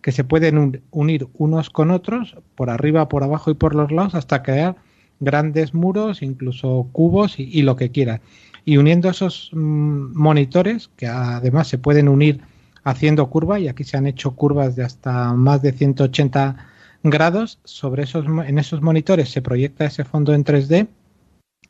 que 0.00 0.12
se 0.12 0.22
pueden 0.22 0.80
unir 0.92 1.26
unos 1.34 1.70
con 1.70 1.90
otros, 1.90 2.36
por 2.54 2.70
arriba, 2.70 3.08
por 3.08 3.24
abajo 3.24 3.50
y 3.50 3.54
por 3.54 3.74
los 3.74 3.90
lados, 3.90 4.14
hasta 4.14 4.44
crear 4.44 4.76
grandes 5.18 5.74
muros, 5.74 6.22
incluso 6.22 6.86
cubos 6.92 7.34
y, 7.36 7.62
lo 7.62 7.74
que 7.74 7.90
quieras 7.90 8.20
y 8.64 8.76
uniendo 8.76 9.10
esos 9.10 9.50
mm, 9.52 10.16
monitores, 10.16 10.88
que 10.96 11.08
además 11.08 11.66
se 11.66 11.78
pueden 11.78 12.08
unir 12.08 12.40
haciendo 12.84 13.28
curva, 13.30 13.58
y 13.60 13.68
aquí 13.68 13.84
se 13.84 13.96
han 13.96 14.06
hecho 14.06 14.32
curvas 14.32 14.76
de 14.76 14.84
hasta 14.84 15.34
más 15.34 15.62
de 15.62 15.72
180 15.72 16.56
grados, 17.02 17.58
sobre 17.64 18.04
esos, 18.04 18.26
en 18.26 18.58
esos 18.58 18.82
monitores 18.82 19.30
se 19.30 19.42
proyecta 19.42 19.84
ese 19.84 20.04
fondo 20.04 20.34
en 20.34 20.44
3D 20.44 20.88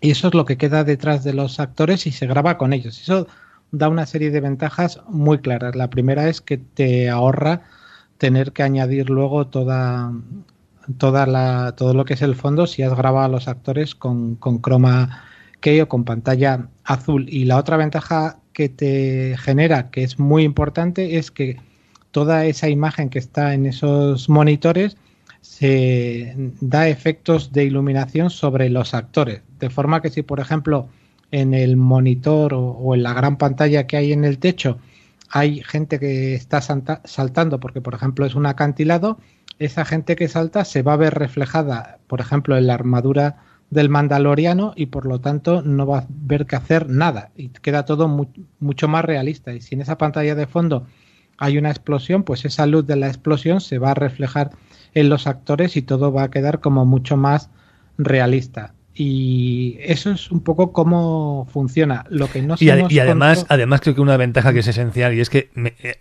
y 0.03 0.11
eso 0.11 0.29
es 0.29 0.35
lo 0.35 0.45
que 0.45 0.57
queda 0.57 0.85
detrás 0.85 1.23
de 1.25 1.33
los 1.33 1.61
actores 1.61 2.07
y 2.09 2.11
se 2.11 2.27
graba 2.27 2.59
con 2.59 2.73
ellos. 2.73 3.01
Eso 3.01 3.29
da 3.71 3.89
una 3.89 4.05
serie 4.05 4.33
de 4.33 4.41
ventajas 4.41 5.01
muy 5.09 5.39
claras. 5.39 5.77
La 5.77 5.91
primera 5.91 6.29
es 6.29 6.41
que 6.41 6.59
te 6.59 7.09
ahorra 7.09 7.63
tener 8.19 8.53
que 8.53 8.65
añadir 8.65 9.11
luego 9.11 9.47
toda, 9.47 10.13
toda 10.99 11.27
la, 11.27 11.75
todo 11.77 11.95
lo 11.95 12.05
que 12.05 12.15
es 12.15 12.23
el 12.23 12.35
fondo 12.35 12.67
si 12.67 12.83
has 12.83 12.97
grabado 12.97 13.27
a 13.27 13.29
los 13.29 13.47
actores 13.49 13.95
con, 13.95 14.35
con 14.35 14.59
croma 14.59 15.25
o 15.83 15.89
con 15.89 16.05
pantalla 16.05 16.69
azul. 16.83 17.27
Y 17.29 17.45
la 17.45 17.57
otra 17.57 17.77
ventaja 17.77 18.42
que 18.53 18.69
te 18.69 19.37
genera, 19.39 19.91
que 19.91 20.03
es 20.03 20.19
muy 20.19 20.45
importante, 20.45 21.19
es 21.19 21.31
que 21.31 21.59
toda 22.11 22.45
esa 22.45 22.69
imagen 22.69 23.09
que 23.09 23.19
está 23.19 23.55
en 23.55 23.67
esos 23.67 24.29
monitores 24.29 24.97
se 25.41 26.35
da 26.61 26.89
efectos 26.89 27.53
de 27.53 27.65
iluminación 27.65 28.31
sobre 28.31 28.69
los 28.71 28.95
actores. 28.95 29.43
De 29.59 29.71
forma 29.71 30.01
que 30.01 30.11
si, 30.11 30.23
por 30.23 30.39
ejemplo, 30.39 30.89
en 31.33 31.55
el 31.55 31.77
monitor 31.77 32.53
o, 32.55 32.95
en 32.95 33.03
la 33.03 33.15
gran 33.15 33.39
pantalla 33.39 33.87
que 33.87 33.97
hay 33.97 34.13
en 34.13 34.25
el 34.25 34.39
techo 34.39 34.79
hay 35.31 35.63
gente 35.63 35.99
que 35.99 36.35
está 36.35 36.61
saltando 36.61 37.59
porque, 37.59 37.81
por 37.81 37.95
ejemplo, 37.95 38.27
es 38.27 38.35
un 38.35 38.45
acantilado, 38.45 39.19
esa 39.59 39.87
gente 39.87 40.15
que 40.15 40.29
salta 40.29 40.67
se 40.67 40.83
va 40.83 40.93
a 40.93 40.99
ver 40.99 41.15
reflejada, 41.15 41.99
por 42.07 42.21
ejemplo, 42.21 42.59
en 42.59 42.67
la 42.67 42.75
armadura 42.75 43.37
del 43.73 43.89
Mandaloriano 43.89 44.75
y 44.77 44.87
por 44.87 45.07
lo 45.07 45.23
tanto 45.23 45.63
no 45.63 45.87
va 45.87 46.01
a 46.01 46.07
ver 46.11 46.45
que 46.45 46.57
hacer 46.57 46.91
nada 46.91 47.31
y 47.35 47.49
queda 47.49 47.87
todo 47.87 48.07
mucho 48.61 48.87
más 48.87 49.03
realista. 49.03 49.55
Y 49.55 49.63
si 49.63 49.75
en 49.75 49.81
esa 49.81 49.97
pantalla 49.97 50.35
de 50.35 50.47
fondo 50.47 50.87
hay 51.39 51.57
una 51.57 51.71
explosión, 51.71 52.23
pues 52.23 52.45
esa 52.45 52.67
luz 52.67 52.87
de 52.87 52.97
la 52.97 53.07
explosión 53.07 53.63
se 53.63 53.79
va 53.79 53.93
a 53.93 53.95
reflejar 53.95 54.51
en 54.93 55.09
los 55.09 55.27
actores 55.27 55.79
y 55.79 55.83
todo 55.83 56.13
va 56.13 56.25
a 56.25 56.31
quedar 56.31 56.61
como 56.61 56.85
mucho 56.85 57.17
más 57.17 57.49
realista. 57.97 58.75
Y 58.95 59.79
eso 59.81 60.11
es 60.11 60.31
un 60.31 60.41
poco 60.41 60.73
cómo 60.73 61.47
funciona. 61.51 62.05
Lo 62.11 62.29
que 62.31 62.43
no 62.43 62.57
y, 62.59 62.67
y 62.67 62.99
además, 62.99 63.47
además 63.49 63.81
creo 63.81 63.95
que 63.95 64.03
una 64.03 64.19
ventaja 64.19 64.53
que 64.53 64.59
es 64.59 64.67
esencial 64.67 65.15
y 65.15 65.21
es 65.21 65.31
que 65.31 65.51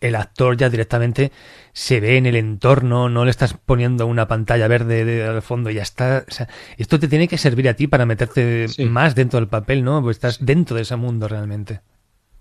el 0.01 0.15
actor 0.15 0.57
ya 0.57 0.69
directamente 0.69 1.31
se 1.71 2.01
ve 2.01 2.17
en 2.17 2.25
el 2.25 2.35
entorno, 2.35 3.07
no 3.07 3.23
le 3.23 3.31
estás 3.31 3.53
poniendo 3.53 4.07
una 4.07 4.27
pantalla 4.27 4.67
verde 4.67 5.05
de, 5.05 5.23
al 5.23 5.41
fondo 5.41 5.69
ya 5.69 5.83
está. 5.83 6.25
O 6.27 6.31
sea, 6.31 6.49
esto 6.77 6.99
te 6.99 7.07
tiene 7.07 7.29
que 7.29 7.37
servir 7.37 7.69
a 7.69 7.75
ti 7.75 7.87
para 7.87 8.05
meterte 8.05 8.67
más 8.89 9.15
dentro 9.15 9.39
del 9.39 9.47
papel, 9.47 9.83
¿no? 9.83 10.01
Pues 10.01 10.17
estás 10.17 10.45
dentro 10.45 10.75
de 10.75 10.81
ese 10.81 10.97
mundo 10.97 11.29
realmente. 11.29 11.79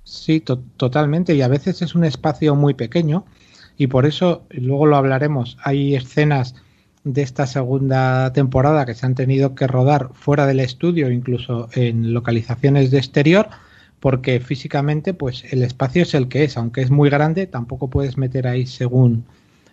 Sí, 0.02 0.40
totalmente. 0.40 1.34
Y 1.34 1.42
a 1.42 1.48
veces 1.48 1.82
es 1.82 1.94
un 1.94 2.04
espacio 2.04 2.56
muy 2.56 2.74
pequeño 2.74 3.24
y 3.76 3.86
por 3.86 4.04
eso, 4.04 4.46
luego 4.50 4.86
lo 4.86 4.96
hablaremos, 4.96 5.56
hay 5.62 5.94
escenas 5.94 6.54
de 7.04 7.22
esta 7.22 7.46
segunda 7.46 8.32
temporada 8.32 8.84
que 8.84 8.94
se 8.94 9.06
han 9.06 9.14
tenido 9.14 9.54
que 9.54 9.66
rodar 9.66 10.10
fuera 10.12 10.46
del 10.46 10.60
estudio, 10.60 11.10
incluso 11.10 11.68
en 11.72 12.12
localizaciones 12.12 12.90
de 12.90 12.98
exterior, 12.98 13.48
porque 14.00 14.40
físicamente 14.40 15.14
pues 15.14 15.44
el 15.52 15.62
espacio 15.62 16.02
es 16.02 16.14
el 16.14 16.28
que 16.28 16.44
es, 16.44 16.56
aunque 16.56 16.82
es 16.82 16.90
muy 16.90 17.10
grande, 17.10 17.46
tampoco 17.46 17.88
puedes 17.88 18.16
meter 18.18 18.46
ahí 18.46 18.66
según 18.66 19.24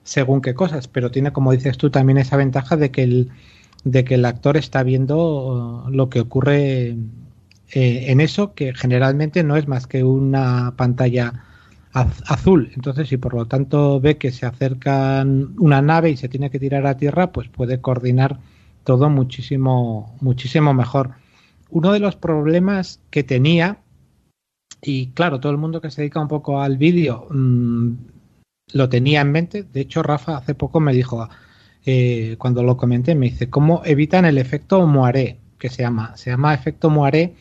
según 0.04 0.42
qué 0.42 0.54
cosas, 0.54 0.88
pero 0.88 1.12
tiene 1.12 1.34
como 1.34 1.52
dices 1.52 1.78
tú 1.78 1.90
también 1.90 2.18
esa 2.18 2.38
ventaja 2.38 2.78
de 2.78 2.92
que 2.92 3.04
el 3.04 3.30
de 3.84 4.04
que 4.06 4.16
el 4.16 4.26
actor 4.26 4.58
está 4.58 4.84
viendo 4.84 5.86
lo 5.90 6.10
que 6.10 6.22
ocurre 6.22 6.96
eh, 7.72 8.06
en 8.08 8.22
eso, 8.22 8.54
que 8.54 8.74
generalmente 8.74 9.44
no 9.44 9.58
es 9.58 9.68
más 9.68 9.88
que 9.88 10.04
una 10.04 10.74
pantalla 10.78 11.44
azul. 12.02 12.72
Entonces, 12.76 13.10
si 13.10 13.18
por 13.18 13.34
lo 13.34 13.46
tanto 13.46 14.00
ve 14.00 14.18
que 14.18 14.32
se 14.32 14.46
acerca 14.46 15.26
una 15.58 15.82
nave 15.82 16.10
y 16.12 16.18
se 16.18 16.30
tiene 16.30 16.50
que 16.50 16.60
tirar 16.60 16.86
a 16.88 16.98
tierra, 16.98 17.32
pues 17.32 17.48
puede 17.50 17.82
coordinar 17.82 18.40
todo 18.84 19.10
muchísimo, 19.10 20.16
muchísimo 20.22 20.74
mejor. 20.74 21.12
Uno 21.70 21.92
de 21.92 22.00
los 22.00 22.16
problemas 22.16 23.02
que 23.10 23.24
tenía, 23.24 23.80
y 24.82 25.08
claro, 25.08 25.40
todo 25.40 25.52
el 25.52 25.58
mundo 25.58 25.82
que 25.82 25.92
se 25.92 26.02
dedica 26.02 26.22
un 26.22 26.28
poco 26.28 26.62
al 26.62 26.78
vídeo 26.78 27.28
mm, 27.30 27.92
lo 28.74 28.90
tenía 28.90 29.22
en 29.22 29.32
mente. 29.32 29.64
De 29.64 29.82
hecho, 29.82 30.04
Rafa 30.04 30.38
hace 30.38 30.56
poco 30.56 30.80
me 30.80 30.94
dijo, 30.94 31.28
eh, 31.86 32.36
cuando 32.38 32.64
lo 32.64 32.78
comenté, 32.78 33.16
me 33.16 33.30
dice, 33.30 33.50
¿cómo 33.50 33.82
evitan 33.86 34.26
el 34.26 34.38
efecto 34.38 34.86
moiré? 34.86 35.40
Que 35.60 35.70
se 35.70 35.84
llama, 35.84 36.16
se 36.16 36.30
llama 36.30 36.54
efecto 36.54 36.90
moiré 36.90 37.36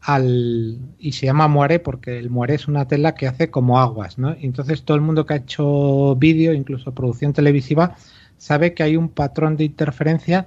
al 0.00 0.78
y 0.98 1.12
se 1.12 1.26
llama 1.26 1.48
muare 1.48 1.80
porque 1.80 2.18
el 2.18 2.30
muare 2.30 2.54
es 2.54 2.68
una 2.68 2.86
tela 2.86 3.14
que 3.14 3.26
hace 3.26 3.50
como 3.50 3.80
aguas, 3.80 4.18
¿no? 4.18 4.36
entonces 4.40 4.84
todo 4.84 4.96
el 4.96 5.02
mundo 5.02 5.26
que 5.26 5.34
ha 5.34 5.38
hecho 5.38 6.14
vídeo, 6.16 6.52
incluso 6.52 6.94
producción 6.94 7.32
televisiva, 7.32 7.96
sabe 8.36 8.74
que 8.74 8.84
hay 8.84 8.96
un 8.96 9.08
patrón 9.08 9.56
de 9.56 9.64
interferencia 9.64 10.46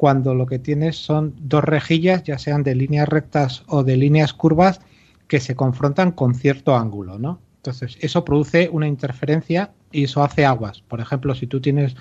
cuando 0.00 0.34
lo 0.34 0.46
que 0.46 0.58
tienes 0.58 0.96
son 0.96 1.34
dos 1.38 1.62
rejillas, 1.62 2.22
ya 2.24 2.38
sean 2.38 2.62
de 2.62 2.74
líneas 2.74 3.06
rectas 3.06 3.64
o 3.66 3.84
de 3.84 3.98
líneas 3.98 4.32
curvas, 4.32 4.80
que 5.28 5.40
se 5.40 5.54
confrontan 5.54 6.12
con 6.12 6.34
cierto 6.34 6.74
ángulo, 6.74 7.18
¿no? 7.18 7.38
Entonces, 7.56 7.98
eso 8.00 8.24
produce 8.24 8.70
una 8.72 8.88
interferencia 8.88 9.72
y 9.92 10.04
eso 10.04 10.24
hace 10.24 10.46
aguas. 10.46 10.80
Por 10.80 11.02
ejemplo, 11.02 11.34
si 11.34 11.46
tú 11.46 11.60
tienes 11.60 11.96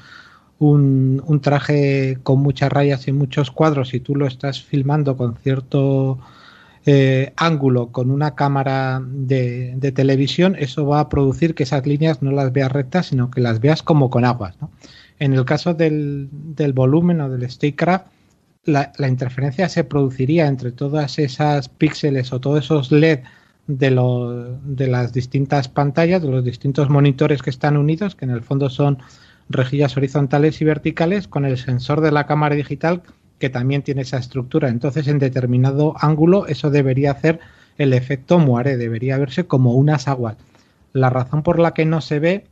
un, 0.60 1.22
un 1.26 1.42
traje 1.42 2.20
con 2.24 2.40
muchas 2.42 2.72
rayas 2.72 3.06
y 3.10 3.12
muchos 3.12 3.52
cuadros 3.52 3.94
y 3.94 4.00
tú 4.00 4.16
lo 4.16 4.28
estás 4.28 4.64
filmando 4.64 5.18
con 5.18 5.36
cierto 5.36 6.20
eh, 6.91 7.34
ángulo 7.36 7.91
con 7.91 8.10
una 8.10 8.34
cámara 8.34 8.99
de, 9.06 9.93
televisión, 9.95 10.56
eso 10.58 10.88
va 10.88 11.02
a 11.02 11.08
producir 11.08 11.54
que 11.54 11.62
esas 11.62 11.86
líneas 11.86 12.23
no 12.23 12.32
las 12.32 12.52
veas 12.52 12.71
rectas, 12.71 13.06
sino 13.06 13.30
que 13.30 13.41
las 13.41 13.60
veas 13.60 13.84
como 13.84 14.10
con 14.10 14.25
aguas. 14.25 14.56
En 15.19 15.34
el 15.34 15.45
caso 15.45 15.75
del, 15.75 16.30
del 16.32 16.73
volumen 16.73 17.21
o 17.21 17.30
del 17.30 17.47
statecraft, 17.47 18.08
la, 18.63 18.91
la, 18.97 19.08
interferencia 19.08 19.69
se 19.69 19.84
produciría 19.84 20.47
entre 20.47 20.71
todas 20.71 21.19
esas 21.19 21.69
píxeles 21.69 22.34
o 22.34 22.39
todos 22.39 22.65
esos 22.65 22.91
LED 22.91 23.19
de, 23.67 24.56
de 24.63 24.88
las 24.88 25.13
distintas 25.13 25.67
pantallas, 25.67 26.23
de 26.23 26.30
los 26.32 26.43
distintos 26.43 26.89
monitores 26.89 27.43
que 27.43 27.52
están 27.52 27.78
unidos, 27.78 28.15
que 28.15 28.25
en 28.25 28.32
el 28.32 28.41
fondo 28.41 28.67
son 28.67 28.97
rejillas 29.47 29.95
horizontales 29.95 30.60
y 30.60 30.65
verticales, 30.65 31.28
con 31.28 31.45
el 31.45 31.60
sensor 31.60 32.02
de 32.02 32.12
la 32.12 32.25
cámara 32.25 32.56
digital 32.56 33.04
que 33.39 33.49
también 33.49 33.82
tiene 33.82 34.02
esa 34.02 34.17
estructura. 34.17 34.69
Entonces, 34.69 35.08
en 35.08 35.19
determinado 35.19 35.95
ángulo, 35.99 36.47
eso 36.47 36.69
debería 36.69 37.12
hacer 37.12 37.39
el 37.78 37.93
efecto 37.93 38.39
muare, 38.39 38.78
debería 38.78 39.17
verse 39.17 39.45
como 39.45 39.73
unas 39.73 40.08
aguas. 40.08 40.38
La 40.93 41.10
razón 41.10 41.43
por 41.43 41.60
la 41.60 41.73
que 41.73 41.86
no 41.86 42.02
se 42.02 42.19
ve 42.19 42.47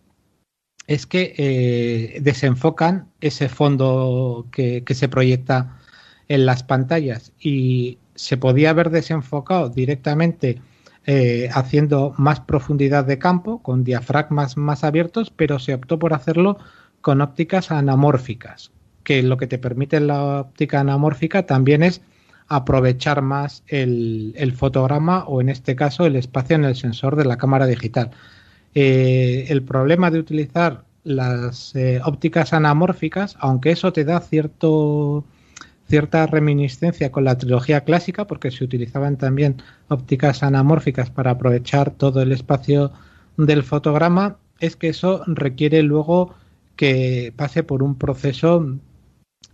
es 0.88 1.06
que 1.06 1.34
eh, 1.38 2.20
desenfocan 2.22 3.10
ese 3.20 3.50
fondo 3.50 4.48
que, 4.52 4.84
que, 4.84 4.96
se 4.96 5.10
proyecta 5.10 5.78
en 6.30 6.46
las 6.46 6.64
pantallas 6.64 7.34
y 7.40 7.98
se 8.16 8.38
podía 8.38 8.70
haber 8.70 8.90
desenfocado 8.90 9.70
directamente 9.70 10.62
eh, 11.10 11.50
haciendo 11.54 12.14
más 12.18 12.42
profundidad 12.42 13.06
de 13.06 13.18
campo, 13.18 13.64
con 13.64 13.86
diafragmas 13.86 14.58
más 14.58 14.84
abiertos, 14.84 15.32
pero 15.34 15.58
se 15.58 15.74
optó 15.74 15.98
por 16.00 16.14
hacerlo 16.14 16.58
con 17.00 17.22
ópticas 17.22 17.72
anamórficas, 17.72 18.72
que 19.08 19.24
lo 19.24 19.38
que 19.38 19.48
te 19.48 19.58
permite 19.58 20.02
la 20.02 20.42
óptica 20.42 20.82
anamórfica 20.82 21.46
también 21.46 21.82
es 21.82 22.02
aprovechar 22.50 23.22
más 23.22 23.64
el, 23.68 24.54
fotograma 24.54 25.24
o 25.24 25.40
en 25.40 25.48
este 25.48 25.78
caso 25.78 26.06
el 26.06 26.18
espacio 26.18 26.58
en 26.58 26.66
el 26.66 26.76
sensor 26.76 27.16
de 27.16 27.24
la 27.24 27.38
cámara 27.38 27.68
digital. 27.68 28.12
Eh, 28.76 29.46
el 29.48 29.64
problema 29.64 30.12
de 30.12 30.20
utilizar 30.20 30.84
las 31.06 31.74
eh, 31.74 32.02
ópticas 32.04 32.52
anamórficas, 32.52 33.38
aunque 33.40 33.72
eso 33.72 33.94
te 33.94 34.04
da 34.04 34.20
cierto, 34.20 35.24
cierta 35.88 36.28
reminiscencia 36.28 37.10
con 37.10 37.24
la 37.24 37.38
trilogía 37.38 37.86
clásica, 37.86 38.28
porque 38.28 38.52
se 38.52 38.66
utilizaban 38.66 39.16
también 39.16 39.62
ópticas 39.88 40.44
anamórficas 40.44 41.12
para 41.12 41.32
aprovechar 41.32 41.92
todo 41.92 42.22
el 42.22 42.34
espacio 42.34 42.92
del 43.38 43.64
fotograma, 43.64 44.36
es 44.60 44.76
que 44.76 44.90
eso 44.90 45.24
requiere 45.28 45.82
luego 45.82 46.36
que 46.76 47.34
pase 47.38 47.64
por 47.64 47.84
un 47.84 47.96
proceso 47.96 48.78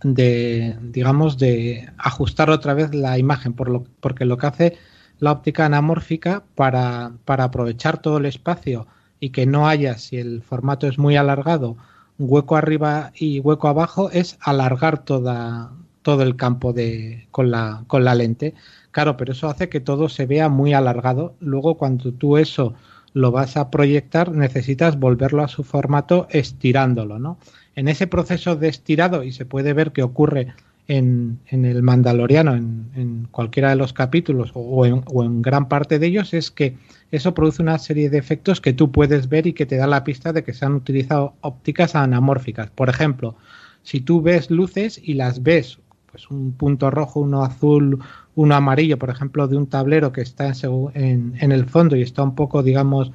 de, 0.02 0.76
digamos, 0.82 1.38
de 1.38 1.88
ajustar 1.98 2.50
otra 2.50 2.74
vez 2.74 2.94
la 2.94 3.18
imagen, 3.18 3.52
por 3.52 3.68
lo, 3.68 3.84
porque 4.00 4.24
lo 4.24 4.36
que 4.36 4.46
hace 4.46 4.78
la 5.18 5.32
óptica 5.32 5.66
anamórfica 5.66 6.44
para, 6.54 7.12
para 7.24 7.44
aprovechar 7.44 7.98
todo 8.02 8.18
el 8.18 8.26
espacio 8.26 8.86
y 9.20 9.30
que 9.30 9.46
no 9.46 9.68
haya, 9.68 9.96
si 9.96 10.18
el 10.18 10.42
formato 10.42 10.86
es 10.86 10.98
muy 10.98 11.16
alargado, 11.16 11.76
hueco 12.18 12.56
arriba 12.56 13.12
y 13.14 13.40
hueco 13.40 13.68
abajo, 13.68 14.10
es 14.10 14.36
alargar 14.40 15.04
toda, 15.04 15.72
todo 16.02 16.22
el 16.22 16.36
campo 16.36 16.72
de, 16.72 17.26
con, 17.30 17.50
la, 17.50 17.84
con 17.86 18.04
la 18.04 18.14
lente. 18.14 18.54
Claro, 18.90 19.16
pero 19.16 19.32
eso 19.32 19.48
hace 19.48 19.68
que 19.68 19.80
todo 19.80 20.08
se 20.08 20.26
vea 20.26 20.48
muy 20.48 20.74
alargado. 20.74 21.34
Luego, 21.40 21.76
cuando 21.76 22.12
tú 22.12 22.36
eso 22.36 22.74
lo 23.14 23.30
vas 23.30 23.56
a 23.56 23.70
proyectar, 23.70 24.30
necesitas 24.30 24.98
volverlo 24.98 25.42
a 25.42 25.48
su 25.48 25.64
formato 25.64 26.26
estirándolo, 26.30 27.18
¿no? 27.18 27.38
En 27.76 27.88
ese 27.88 28.06
proceso 28.06 28.56
de 28.56 28.68
estirado, 28.68 29.24
y 29.24 29.32
se 29.32 29.44
puede 29.44 29.72
ver 29.72 29.92
que 29.92 30.02
ocurre 30.02 30.54
en, 30.86 31.40
en 31.48 31.64
el 31.64 31.82
Mandaloriano, 31.82 32.54
en, 32.54 32.90
en, 32.94 33.28
cualquiera 33.30 33.70
de 33.70 33.76
los 33.76 33.92
capítulos 33.92 34.50
o 34.54 34.84
en, 34.86 35.02
o 35.06 35.24
en, 35.24 35.42
gran 35.42 35.68
parte 35.68 35.98
de 35.98 36.06
ellos, 36.06 36.34
es 36.34 36.50
que 36.50 36.76
eso 37.10 37.34
produce 37.34 37.62
una 37.62 37.78
serie 37.78 38.10
de 38.10 38.18
efectos 38.18 38.60
que 38.60 38.72
tú 38.72 38.92
puedes 38.92 39.28
ver 39.28 39.46
y 39.46 39.54
que 39.54 39.66
te 39.66 39.76
da 39.76 39.86
la 39.86 40.04
pista 40.04 40.32
de 40.32 40.44
que 40.44 40.52
se 40.52 40.64
han 40.64 40.74
utilizado 40.74 41.34
ópticas 41.40 41.94
anamórficas. 41.94 42.70
Por 42.70 42.88
ejemplo, 42.88 43.36
si 43.82 44.00
tú 44.00 44.20
ves 44.20 44.50
luces 44.50 45.00
y 45.02 45.14
las 45.14 45.42
ves, 45.42 45.78
pues 46.10 46.30
un 46.30 46.52
punto 46.52 46.90
rojo, 46.90 47.20
uno 47.20 47.42
azul, 47.44 47.98
uno 48.34 48.54
amarillo, 48.54 48.98
por 48.98 49.10
ejemplo, 49.10 49.48
de 49.48 49.56
un 49.56 49.66
tablero 49.66 50.12
que 50.12 50.20
está 50.20 50.52
en, 50.94 51.34
en 51.40 51.52
el 51.52 51.64
fondo 51.66 51.96
y 51.96 52.02
está 52.02 52.22
un 52.22 52.34
poco, 52.34 52.62
digamos, 52.62 53.10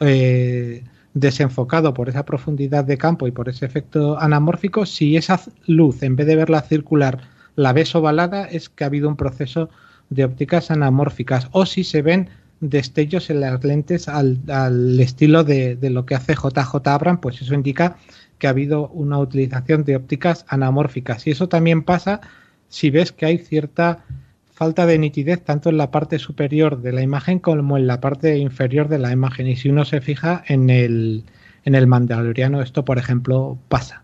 eh, 0.00 0.84
desenfocado 1.16 1.94
por 1.94 2.10
esa 2.10 2.26
profundidad 2.26 2.84
de 2.84 2.98
campo 2.98 3.26
y 3.26 3.30
por 3.30 3.48
ese 3.48 3.64
efecto 3.64 4.20
anamórfico, 4.20 4.84
si 4.84 5.16
esa 5.16 5.40
luz, 5.66 6.02
en 6.02 6.14
vez 6.14 6.26
de 6.26 6.36
verla 6.36 6.60
circular, 6.60 7.22
la 7.54 7.72
ves 7.72 7.94
ovalada, 7.94 8.44
es 8.44 8.68
que 8.68 8.84
ha 8.84 8.88
habido 8.88 9.08
un 9.08 9.16
proceso 9.16 9.70
de 10.10 10.26
ópticas 10.26 10.70
anamórficas. 10.70 11.48
O 11.52 11.64
si 11.64 11.84
se 11.84 12.02
ven 12.02 12.28
destellos 12.60 13.30
en 13.30 13.40
las 13.40 13.64
lentes 13.64 14.08
al, 14.08 14.40
al 14.48 15.00
estilo 15.00 15.42
de, 15.42 15.76
de, 15.76 15.88
lo 15.88 16.04
que 16.04 16.16
hace 16.16 16.34
JJ 16.34 16.86
Abram, 16.86 17.18
pues 17.18 17.40
eso 17.40 17.54
indica 17.54 17.96
que 18.38 18.46
ha 18.46 18.50
habido 18.50 18.88
una 18.88 19.18
utilización 19.18 19.84
de 19.84 19.96
ópticas 19.96 20.44
anamórficas. 20.48 21.26
Y 21.26 21.30
eso 21.30 21.48
también 21.48 21.82
pasa 21.82 22.20
si 22.68 22.90
ves 22.90 23.12
que 23.12 23.24
hay 23.24 23.38
cierta 23.38 24.04
falta 24.56 24.86
de 24.86 24.98
nitidez 24.98 25.44
tanto 25.44 25.68
en 25.68 25.76
la 25.76 25.90
parte 25.90 26.18
superior 26.18 26.80
de 26.80 26.90
la 26.90 27.02
imagen 27.02 27.40
como 27.40 27.76
en 27.76 27.86
la 27.86 28.00
parte 28.00 28.38
inferior 28.38 28.88
de 28.88 28.98
la 28.98 29.12
imagen. 29.12 29.46
Y 29.46 29.56
si 29.56 29.68
uno 29.68 29.84
se 29.84 30.00
fija 30.00 30.42
en 30.48 30.70
el, 30.70 31.24
en 31.64 31.74
el 31.74 31.86
Mandaloriano, 31.86 32.62
esto, 32.62 32.82
por 32.82 32.96
ejemplo, 32.96 33.58
pasa. 33.68 34.02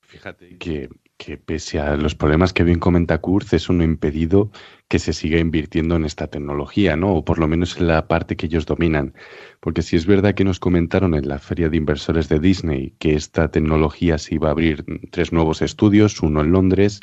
Fíjate 0.00 0.56
que, 0.58 0.88
que 1.16 1.36
pese 1.36 1.78
a 1.78 1.96
los 1.96 2.16
problemas 2.16 2.52
que 2.52 2.64
bien 2.64 2.80
comenta 2.80 3.18
Kurz, 3.18 3.52
eso 3.52 3.72
no 3.72 3.82
ha 3.82 3.84
impedido 3.84 4.50
que 4.88 4.98
se 4.98 5.12
siga 5.12 5.38
invirtiendo 5.38 5.94
en 5.94 6.04
esta 6.04 6.26
tecnología, 6.26 6.96
¿no? 6.96 7.14
O 7.14 7.24
por 7.24 7.38
lo 7.38 7.46
menos 7.46 7.76
en 7.78 7.86
la 7.86 8.08
parte 8.08 8.34
que 8.36 8.46
ellos 8.46 8.66
dominan. 8.66 9.14
Porque 9.60 9.82
si 9.82 9.94
es 9.94 10.04
verdad 10.04 10.34
que 10.34 10.44
nos 10.44 10.58
comentaron 10.58 11.14
en 11.14 11.28
la 11.28 11.38
feria 11.38 11.68
de 11.68 11.76
inversores 11.76 12.28
de 12.28 12.40
Disney 12.40 12.92
que 12.98 13.14
esta 13.14 13.52
tecnología 13.52 14.18
se 14.18 14.34
iba 14.34 14.48
a 14.48 14.50
abrir 14.50 14.84
tres 15.12 15.32
nuevos 15.32 15.62
estudios, 15.62 16.20
uno 16.22 16.40
en 16.40 16.50
Londres, 16.50 16.98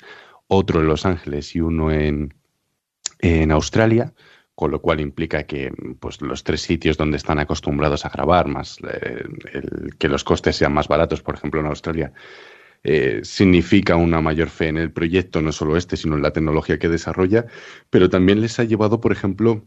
otro 0.48 0.82
en 0.82 0.88
Los 0.88 1.06
Ángeles 1.06 1.56
y 1.56 1.62
uno 1.62 1.90
en, 1.90 2.34
en 3.24 3.52
Australia, 3.52 4.14
con 4.54 4.70
lo 4.70 4.82
cual 4.82 5.00
implica 5.00 5.44
que 5.44 5.72
pues, 6.00 6.22
los 6.22 6.44
tres 6.44 6.62
sitios 6.62 6.98
donde 6.98 7.18
están 7.18 7.40
acostumbrados 7.40 8.06
a 8.06 8.10
grabar, 8.10 8.48
más 8.48 8.78
eh, 8.84 9.24
que 9.98 10.10
los 10.10 10.24
costes 10.24 10.58
sean 10.58 10.74
más 10.74 10.90
baratos, 10.90 11.22
por 11.22 11.36
ejemplo 11.36 11.62
en 11.62 11.68
Australia, 11.68 12.14
eh, 12.84 13.22
significa 13.24 13.96
una 13.96 14.20
mayor 14.20 14.50
fe 14.50 14.68
en 14.68 14.78
el 14.78 14.92
proyecto, 14.92 15.42
no 15.42 15.54
solo 15.54 15.78
este, 15.78 15.96
sino 15.96 16.18
en 16.18 16.22
la 16.22 16.34
tecnología 16.34 16.78
que 16.78 16.90
desarrolla, 16.90 17.46
pero 17.90 18.10
también 18.10 18.42
les 18.42 18.60
ha 18.60 18.66
llevado, 18.66 19.00
por 19.00 19.14
ejemplo, 19.14 19.64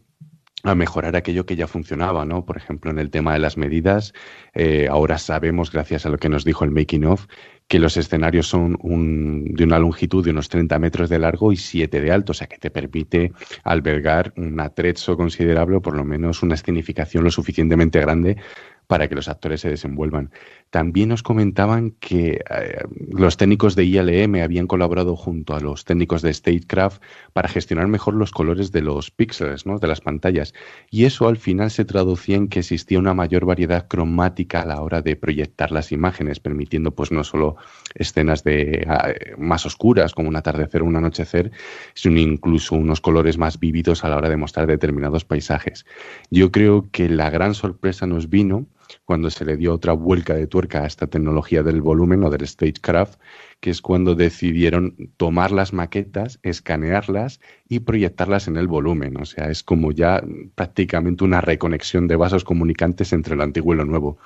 a 0.63 0.75
mejorar 0.75 1.15
aquello 1.15 1.45
que 1.45 1.55
ya 1.55 1.67
funcionaba, 1.67 2.25
¿no? 2.25 2.45
Por 2.45 2.57
ejemplo, 2.57 2.91
en 2.91 2.99
el 2.99 3.09
tema 3.09 3.33
de 3.33 3.39
las 3.39 3.57
medidas, 3.57 4.13
eh, 4.53 4.87
ahora 4.89 5.17
sabemos, 5.17 5.71
gracias 5.71 6.05
a 6.05 6.09
lo 6.09 6.17
que 6.17 6.29
nos 6.29 6.45
dijo 6.45 6.63
el 6.63 6.71
making 6.71 7.05
of, 7.05 7.25
que 7.67 7.79
los 7.79 7.97
escenarios 7.97 8.47
son 8.47 8.77
un, 8.81 9.45
de 9.53 9.63
una 9.63 9.79
longitud 9.79 10.23
de 10.23 10.31
unos 10.31 10.47
30 10.49 10.79
metros 10.79 11.09
de 11.09 11.19
largo 11.19 11.51
y 11.51 11.57
7 11.57 11.99
de 11.99 12.11
alto, 12.11 12.31
o 12.31 12.35
sea 12.35 12.47
que 12.47 12.57
te 12.57 12.71
permite 12.71 13.33
albergar 13.63 14.33
un 14.37 14.59
atrezzo 14.59 15.17
considerable 15.17 15.77
o 15.77 15.81
por 15.81 15.95
lo 15.95 16.05
menos 16.05 16.43
una 16.43 16.55
escenificación 16.55 17.23
lo 17.23 17.31
suficientemente 17.31 17.99
grande 17.99 18.37
para 18.87 19.07
que 19.07 19.15
los 19.15 19.27
actores 19.27 19.61
se 19.61 19.69
desenvuelvan. 19.69 20.31
También 20.69 21.09
nos 21.09 21.23
comentaban 21.23 21.91
que 21.99 22.41
eh, 22.49 22.83
los 23.09 23.37
técnicos 23.37 23.75
de 23.75 23.85
ILM 23.85 24.35
habían 24.41 24.67
colaborado 24.67 25.15
junto 25.15 25.55
a 25.55 25.59
los 25.59 25.85
técnicos 25.85 26.21
de 26.21 26.33
Statecraft 26.33 27.01
para 27.33 27.49
gestionar 27.49 27.87
mejor 27.87 28.15
los 28.15 28.31
colores 28.31 28.71
de 28.71 28.81
los 28.81 29.11
píxeles, 29.11 29.65
¿no? 29.65 29.79
de 29.79 29.87
las 29.87 30.01
pantallas. 30.01 30.53
Y 30.89 31.05
eso 31.05 31.27
al 31.27 31.37
final 31.37 31.71
se 31.71 31.85
traducía 31.85 32.37
en 32.37 32.47
que 32.47 32.59
existía 32.59 32.99
una 32.99 33.13
mayor 33.13 33.45
variedad 33.45 33.87
cromática 33.87 34.61
a 34.61 34.65
la 34.65 34.81
hora 34.81 35.01
de 35.01 35.15
proyectar 35.15 35.71
las 35.71 35.91
imágenes, 35.91 36.39
permitiendo 36.39 36.91
pues 36.91 37.11
no 37.11 37.23
solo 37.23 37.57
escenas 37.97 38.43
de 38.43 38.87
uh, 38.87 39.41
más 39.41 39.65
oscuras 39.65 40.13
como 40.13 40.29
un 40.29 40.35
atardecer 40.35 40.81
o 40.81 40.85
un 40.85 40.95
anochecer, 40.95 41.51
sino 41.93 42.19
incluso 42.19 42.75
unos 42.75 43.01
colores 43.01 43.37
más 43.37 43.59
vívidos 43.59 44.03
a 44.03 44.09
la 44.09 44.17
hora 44.17 44.29
de 44.29 44.37
mostrar 44.37 44.67
determinados 44.67 45.25
paisajes. 45.25 45.85
Yo 46.31 46.51
creo 46.51 46.87
que 46.91 47.09
la 47.09 47.29
gran 47.29 47.53
sorpresa 47.53 48.07
nos 48.07 48.29
vino 48.29 48.67
cuando 49.05 49.29
se 49.29 49.45
le 49.45 49.57
dio 49.57 49.73
otra 49.73 49.93
vuelca 49.93 50.33
de 50.33 50.47
tuerca 50.47 50.83
a 50.83 50.87
esta 50.87 51.07
tecnología 51.07 51.63
del 51.63 51.81
volumen 51.81 52.23
o 52.23 52.29
del 52.29 52.47
stagecraft, 52.47 53.19
que 53.59 53.69
es 53.69 53.81
cuando 53.81 54.15
decidieron 54.15 54.95
tomar 55.17 55.51
las 55.51 55.73
maquetas, 55.73 56.39
escanearlas 56.43 57.39
y 57.67 57.79
proyectarlas 57.81 58.47
en 58.47 58.57
el 58.57 58.67
volumen. 58.67 59.17
O 59.17 59.25
sea, 59.25 59.49
es 59.49 59.63
como 59.63 59.91
ya 59.91 60.23
prácticamente 60.55 61.23
una 61.23 61.41
reconexión 61.41 62.07
de 62.07 62.15
vasos 62.15 62.43
comunicantes 62.43 63.13
entre 63.13 63.35
lo 63.35 63.43
antiguo 63.43 63.73
y 63.73 63.77
lo 63.77 63.85
nuevo. 63.85 64.17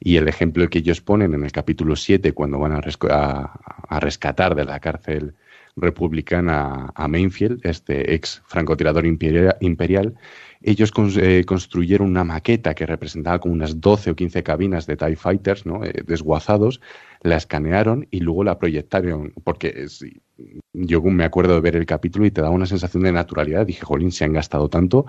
Y 0.00 0.16
el 0.16 0.28
ejemplo 0.28 0.68
que 0.68 0.78
ellos 0.78 1.00
ponen 1.00 1.34
en 1.34 1.44
el 1.44 1.52
capítulo 1.52 1.94
7, 1.94 2.32
cuando 2.32 2.58
van 2.58 2.72
a, 2.72 4.00
rescatar 4.00 4.54
de 4.54 4.64
la 4.64 4.80
cárcel 4.80 5.34
republicana 5.76 6.90
a 6.94 7.06
Mainfield, 7.06 7.60
este 7.64 8.14
ex 8.14 8.42
francotirador 8.46 9.06
imperial, 9.06 9.56
imperial 9.60 10.14
ellos 10.62 10.92
eh, 11.16 11.44
construyeron 11.46 12.08
una 12.08 12.24
maqueta 12.24 12.74
que 12.74 12.84
representaba 12.84 13.38
como 13.38 13.54
unas 13.54 13.80
12 13.80 14.10
o 14.10 14.16
15 14.16 14.42
cabinas 14.42 14.86
de 14.86 14.96
TIE 14.96 15.16
Fighters, 15.16 15.64
¿no? 15.64 15.84
Eh, 15.84 16.02
desguazados, 16.06 16.80
la 17.22 17.36
escanearon 17.36 18.06
y 18.10 18.20
luego 18.20 18.44
la 18.44 18.58
proyectaron, 18.58 19.32
porque 19.42 19.72
es, 19.74 20.04
yo 20.74 21.02
me 21.02 21.24
acuerdo 21.24 21.54
de 21.54 21.60
ver 21.60 21.76
el 21.76 21.86
capítulo 21.86 22.26
y 22.26 22.30
te 22.30 22.42
daba 22.42 22.54
una 22.54 22.66
sensación 22.66 23.04
de 23.04 23.12
naturalidad, 23.12 23.66
dije, 23.66 23.84
jolín, 23.84 24.12
se 24.12 24.24
han 24.24 24.34
gastado 24.34 24.68
tanto, 24.68 25.06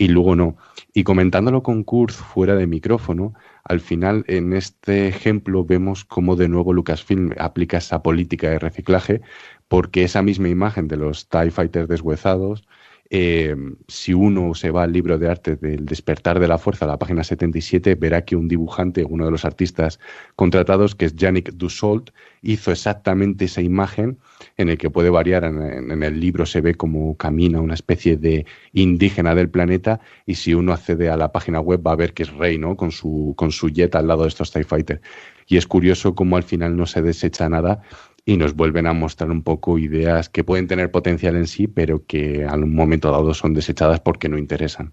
y 0.00 0.08
luego 0.08 0.34
no. 0.34 0.56
Y 0.94 1.04
comentándolo 1.04 1.62
con 1.62 1.84
Kurz 1.84 2.16
fuera 2.16 2.56
de 2.56 2.66
micrófono, 2.66 3.34
al 3.64 3.80
final 3.80 4.24
en 4.28 4.54
este 4.54 5.08
ejemplo 5.08 5.62
vemos 5.62 6.06
cómo 6.06 6.36
de 6.36 6.48
nuevo 6.48 6.72
Lucasfilm 6.72 7.32
aplica 7.38 7.76
esa 7.76 8.02
política 8.02 8.48
de 8.48 8.58
reciclaje, 8.58 9.20
porque 9.68 10.02
esa 10.02 10.22
misma 10.22 10.48
imagen 10.48 10.88
de 10.88 10.96
los 10.96 11.28
TIE 11.28 11.50
Fighters 11.50 11.86
deshuezados 11.86 12.66
eh, 13.12 13.56
si 13.88 14.14
uno 14.14 14.54
se 14.54 14.70
va 14.70 14.84
al 14.84 14.92
libro 14.92 15.18
de 15.18 15.28
arte 15.28 15.56
del 15.56 15.84
despertar 15.84 16.38
de 16.38 16.46
la 16.46 16.58
fuerza, 16.58 16.86
la 16.86 16.96
página 16.96 17.24
77, 17.24 17.96
verá 17.96 18.24
que 18.24 18.36
un 18.36 18.46
dibujante, 18.46 19.04
uno 19.04 19.24
de 19.24 19.32
los 19.32 19.44
artistas 19.44 19.98
contratados, 20.36 20.94
que 20.94 21.06
es 21.06 21.16
Yannick 21.16 21.50
Dussault, 21.54 22.10
hizo 22.40 22.70
exactamente 22.70 23.46
esa 23.46 23.62
imagen 23.62 24.18
en 24.56 24.68
el 24.68 24.78
que 24.78 24.90
puede 24.90 25.10
variar. 25.10 25.42
En, 25.42 26.02
el 26.02 26.20
libro 26.20 26.46
se 26.46 26.60
ve 26.60 26.76
como 26.76 27.16
camina 27.16 27.60
una 27.60 27.74
especie 27.74 28.16
de 28.16 28.46
indígena 28.72 29.34
del 29.34 29.50
planeta 29.50 30.00
y 30.24 30.36
si 30.36 30.54
uno 30.54 30.72
accede 30.72 31.10
a 31.10 31.16
la 31.16 31.32
página 31.32 31.60
web 31.60 31.84
va 31.84 31.92
a 31.92 31.96
ver 31.96 32.14
que 32.14 32.22
es 32.22 32.32
Rey, 32.32 32.58
¿no? 32.58 32.76
Con 32.76 32.92
su, 32.92 33.34
con 33.36 33.50
su 33.50 33.70
jet 33.70 33.96
al 33.96 34.06
lado 34.06 34.22
de 34.22 34.28
estos 34.28 34.52
TIE 34.52 34.62
Fighter. 34.62 35.00
Y 35.48 35.56
es 35.56 35.66
curioso 35.66 36.14
cómo 36.14 36.36
al 36.36 36.44
final 36.44 36.76
no 36.76 36.86
se 36.86 37.02
desecha 37.02 37.48
nada 37.48 37.82
y 38.24 38.36
nos 38.36 38.54
vuelven 38.54 38.86
a 38.86 38.92
mostrar 38.92 39.30
un 39.30 39.42
poco 39.42 39.78
ideas 39.78 40.28
que 40.28 40.44
pueden 40.44 40.68
tener 40.68 40.90
potencial 40.90 41.36
en 41.36 41.46
sí, 41.46 41.66
pero 41.66 42.04
que 42.06 42.44
a 42.44 42.54
un 42.54 42.74
momento 42.74 43.10
dado 43.10 43.34
son 43.34 43.54
desechadas 43.54 44.00
porque 44.00 44.28
no 44.28 44.38
interesan. 44.38 44.92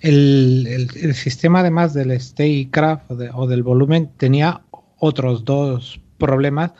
El, 0.00 1.14
sistema, 1.14 1.60
además 1.60 1.94
del 1.94 2.10
Staycraft 2.20 3.10
o, 3.10 3.14
o 3.34 3.46
del 3.46 3.62
volumen, 3.62 4.10
tenía 4.16 4.62
otros 4.98 5.44
dos 5.44 6.00
problemas 6.18 6.72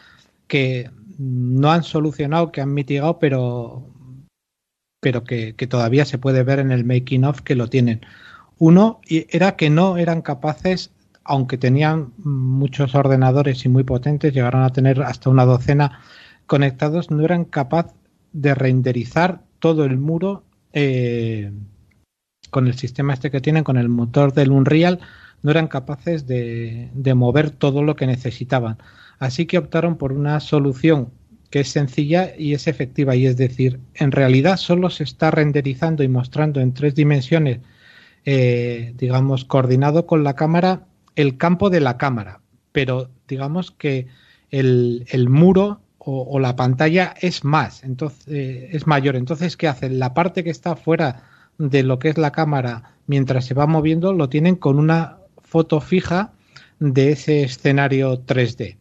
que 0.49 0.91
no 1.19 1.71
han 1.71 1.85
solucionado, 1.85 2.51
que 2.51 2.61
han 2.61 2.75
mitigado, 2.75 3.19
pero, 3.19 3.87
pero 5.01 5.25
que, 5.25 5.55
que 5.55 5.67
todavía 5.67 6.05
se 6.05 6.19
puede 6.19 6.43
ver 6.43 6.59
en 6.59 6.73
el 6.73 6.85
making 6.85 7.25
of 7.25 7.43
que 7.43 7.55
lo 7.55 7.69
tienen. 7.69 8.01
Uno 8.59 9.01
era 9.09 9.57
que 9.57 9.71
no 9.71 9.97
eran 9.97 10.23
capaces 10.23 10.91
aunque 11.25 11.59
tenían 11.59 12.13
muchos 12.19 12.95
ordenadores 12.95 13.65
y 13.65 13.69
muy 13.69 13.85
potentes, 13.85 14.33
llegaron 14.33 14.63
a 14.63 14.71
tener 14.71 15.03
hasta 15.03 15.31
una 15.31 15.45
docena 15.45 16.01
conectados, 16.47 17.11
no 17.11 17.25
eran 17.25 17.45
capaces 17.45 17.95
de 18.33 18.55
renderizar 18.55 19.43
todo 19.59 19.85
el 19.85 19.99
muro 19.99 20.45
eh, 20.73 21.53
con 22.51 22.67
el 22.67 22.75
sistema 22.75 23.15
este 23.15 23.31
que 23.31 23.41
tienen, 23.41 23.65
con 23.65 23.79
el 23.79 23.89
motor 23.89 24.33
del 24.33 24.51
Unreal, 24.51 25.01
no 25.43 25.51
eran 25.51 25.69
capaces 25.69 26.27
de, 26.27 26.91
mover 27.15 27.51
todo 27.51 27.83
lo 27.83 27.97
que 27.97 28.07
necesitaban. 28.07 28.79
Así 29.19 29.47
que 29.47 29.59
optaron 29.59 29.97
por 29.97 30.13
una 30.13 30.41
solución 30.41 31.11
que 31.51 31.61
es 31.61 31.69
sencilla 31.69 32.33
y 32.37 32.55
es 32.55 32.67
efectiva. 32.67 33.15
Y 33.17 33.27
es 33.27 33.37
decir, 33.37 33.81
en 33.95 34.13
realidad 34.13 34.57
solo 34.57 34.91
se 34.91 35.05
está 35.05 35.31
renderizando 35.31 36.03
y 36.03 36.09
mostrando 36.09 36.61
en 36.61 36.73
tres 36.73 36.95
dimensiones, 36.95 37.61
eh, 38.25 38.95
digamos, 38.97 39.45
coordinado 39.45 40.07
con 40.07 40.25
la 40.25 40.35
cámara 40.35 40.87
el 41.17 41.37
campo 41.37 41.71
de 41.71 41.81
la 41.81 41.99
cámara, 41.99 42.41
pero 42.73 43.11
digamos 43.29 43.71
que 43.71 44.07
el, 44.51 45.27
muro 45.29 45.81
o, 45.99 46.39
la 46.39 46.57
pantalla 46.57 47.15
es 47.21 47.45
más, 47.45 47.85
entonces 47.85 48.27
eh, 48.29 48.71
es 48.73 48.87
mayor. 48.87 49.17
Entonces, 49.17 49.57
¿qué 49.57 49.69
hacen? 49.69 49.99
La 49.99 50.15
parte 50.15 50.45
que 50.45 50.51
está 50.51 50.77
fuera 50.77 51.25
de 51.59 51.83
lo 51.83 51.99
que 51.99 52.09
es 52.09 52.19
la 52.19 52.33
cámara 52.33 52.95
mientras 53.07 53.45
se 53.45 53.55
va 53.55 53.67
moviendo 53.67 54.13
lo 54.13 54.29
tienen 54.29 54.57
con 54.57 54.79
una 54.79 55.19
foto 55.43 55.81
fija 55.81 56.33
de 56.81 57.13
ese 57.13 57.43
escenario 57.43 58.25
3D, 58.27 58.77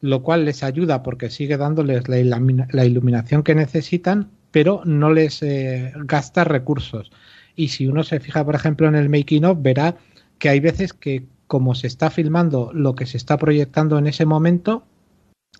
lo 0.00 0.22
cual 0.22 0.44
les 0.44 0.62
ayuda 0.62 1.02
porque 1.02 1.30
sigue 1.30 1.56
dándoles 1.56 2.08
la, 2.08 2.84
iluminación 2.84 3.42
que 3.42 3.54
necesitan, 3.54 4.30
pero 4.50 4.82
no 4.84 5.12
les 5.12 5.42
eh, 5.42 5.92
gasta 6.04 6.44
recursos. 6.44 7.10
Y 7.54 7.68
si 7.68 7.86
uno 7.86 8.02
se 8.02 8.20
fija, 8.20 8.44
por 8.44 8.54
ejemplo, 8.54 8.88
en 8.88 8.94
el 8.94 9.10
making 9.10 9.44
of, 9.44 9.58
verá 9.60 9.96
que 10.38 10.48
hay 10.48 10.60
veces 10.60 10.92
que 10.92 11.26
como 11.52 11.74
se 11.74 11.86
está 11.86 12.08
filmando 12.08 12.70
lo 12.72 12.94
que 12.94 13.04
se 13.04 13.18
está 13.18 13.36
proyectando 13.36 13.98
en 13.98 14.06
ese 14.06 14.24
momento, 14.24 14.86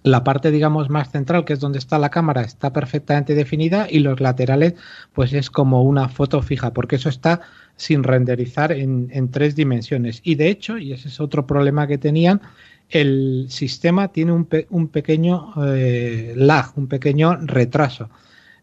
la 0.05 0.25
parte, 0.25 0.51
digamos, 0.51 0.89
más 0.89 1.11
central, 1.11 1.45
que 1.45 1.53
es 1.53 1.61
donde 1.61 1.79
está 1.79 1.99
la 1.99 2.09
cámara, 2.09 2.41
está 2.41 2.73
perfectamente 2.73 3.35
definida 3.35 3.87
y 3.91 3.99
los 3.99 4.19
laterales, 4.19 4.73
pues 5.13 5.35
es 5.35 5.51
como 5.51 5.83
una 5.83 6.09
foto 6.09 6.41
fija, 6.41 6.73
porque 6.73 6.97
eso 6.97 7.11
está 7.11 7.43
sin 7.77 8.05
renderizar 8.05 8.73
en, 8.73 9.31
tres 9.31 9.55
dimensiones. 9.55 10.23
Y 10.25 10.37
de 10.37 10.49
hecho, 10.49 10.79
y 10.79 10.95
ese 10.95 11.09
es 11.09 11.21
otro 11.21 11.47
problema 11.47 11.87
que 11.87 11.99
tenían, 11.99 12.41
el 12.89 13.49
sistema 13.51 14.09
tiene 14.09 14.33
un, 14.33 14.89
pequeño 14.89 15.53
eh, 15.67 16.33
lag, 16.37 16.73
un 16.77 16.87
pequeño 16.87 17.37
retraso. 17.37 18.09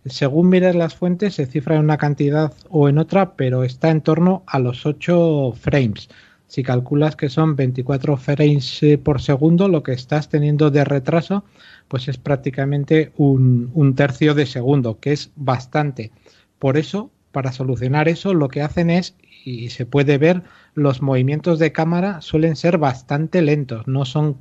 Según 0.04 0.50
miras 0.50 0.74
las 0.74 0.96
fuentes, 0.96 1.36
se 1.36 1.46
cifra 1.46 1.76
en 1.76 1.82
una 1.82 1.98
cantidad 1.98 2.54
o 2.70 2.90
en 2.90 2.98
otra, 2.98 3.36
pero 3.36 3.64
está 3.64 3.92
en 3.92 4.02
torno 4.02 4.42
a 4.48 4.58
los 4.58 4.88
8 4.88 5.54
frames 5.54 6.10
si 6.50 6.64
calculas 6.64 7.16
que 7.16 7.30
son 7.30 7.56
24 7.56 8.18
frames 8.18 8.82
eh, 8.82 8.97
por 8.97 9.22
segundo, 9.22 9.68
lo 9.68 9.84
que 9.84 9.93
estás 9.93 10.30
teniendo 10.30 10.72
de 10.72 10.84
retraso, 10.84 11.45
pues 11.88 12.08
es 12.08 12.18
prácticamente 12.18 13.12
un, 13.18 13.93
tercio 13.95 14.34
de 14.34 14.47
segundo, 14.47 15.00
que 15.00 15.14
es 15.14 15.32
bastante. 15.36 16.12
Por 16.58 16.78
eso, 16.78 17.12
para 17.32 17.52
solucionar 17.52 18.10
eso, 18.10 18.34
lo 18.34 18.47
que 18.50 18.64
hacen 18.64 18.89
es, 18.89 19.16
y 19.45 19.70
se 19.70 19.86
puede 19.86 20.18
ver, 20.18 20.41
los 20.74 21.04
movimientos 21.04 21.60
de 21.60 21.72
cámara 21.72 22.20
suelen 22.22 22.56
ser 22.56 22.80
bastante 22.80 23.43
lentos, 23.43 23.88
no 23.88 24.04
son 24.06 24.38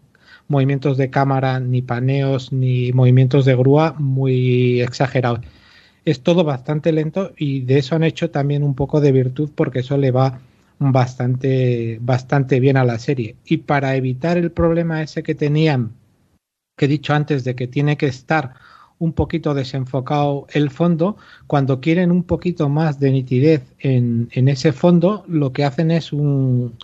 movimientos 0.48 0.96
de 0.96 1.10
cámara, 1.10 1.60
ni 1.60 1.82
paneos, 1.82 2.54
ni 2.54 2.90
movimientos 2.92 3.44
de 3.44 3.54
grúa 3.54 3.94
muy 3.98 4.80
exagerados. 4.80 5.40
Es 6.06 6.22
todo 6.22 6.42
bastante 6.42 6.90
lento 6.90 7.34
y 7.36 7.60
de 7.60 7.78
eso 7.78 7.96
han 7.96 8.02
hecho 8.02 8.30
también 8.30 8.62
un 8.62 8.74
poco 8.74 9.02
de 9.02 9.12
virtud 9.12 9.50
porque 9.54 9.80
eso 9.80 9.98
le 9.98 10.10
va 10.10 10.40
bastante, 10.78 11.98
bastante 12.00 12.60
bien 12.60 12.76
a 12.76 12.84
la 12.84 12.98
serie. 12.98 13.36
Y 13.44 13.58
para 13.58 13.96
evitar 13.96 14.38
el 14.38 14.50
problema 14.50 15.02
ese 15.02 15.22
que 15.22 15.34
tenían, 15.34 15.92
que 16.76 16.84
he 16.86 16.88
dicho 16.88 17.14
antes, 17.14 17.44
de 17.44 17.54
que 17.54 17.66
tiene 17.66 17.96
que 17.96 18.06
estar 18.06 18.54
un 19.00 19.12
poquito 19.12 19.54
desenfocado 19.54 20.46
el 20.50 20.70
fondo, 20.70 21.16
cuando 21.46 21.80
quieren 21.80 22.10
un 22.10 22.24
poquito 22.24 22.68
más 22.68 22.98
de 22.98 23.12
nitidez 23.12 23.62
en, 23.78 24.28
en 24.32 24.48
ese 24.48 24.72
fondo, 24.72 25.24
lo 25.28 25.52
que 25.52 25.64
hacen 25.64 25.90
es 25.90 26.12
un, 26.12 26.74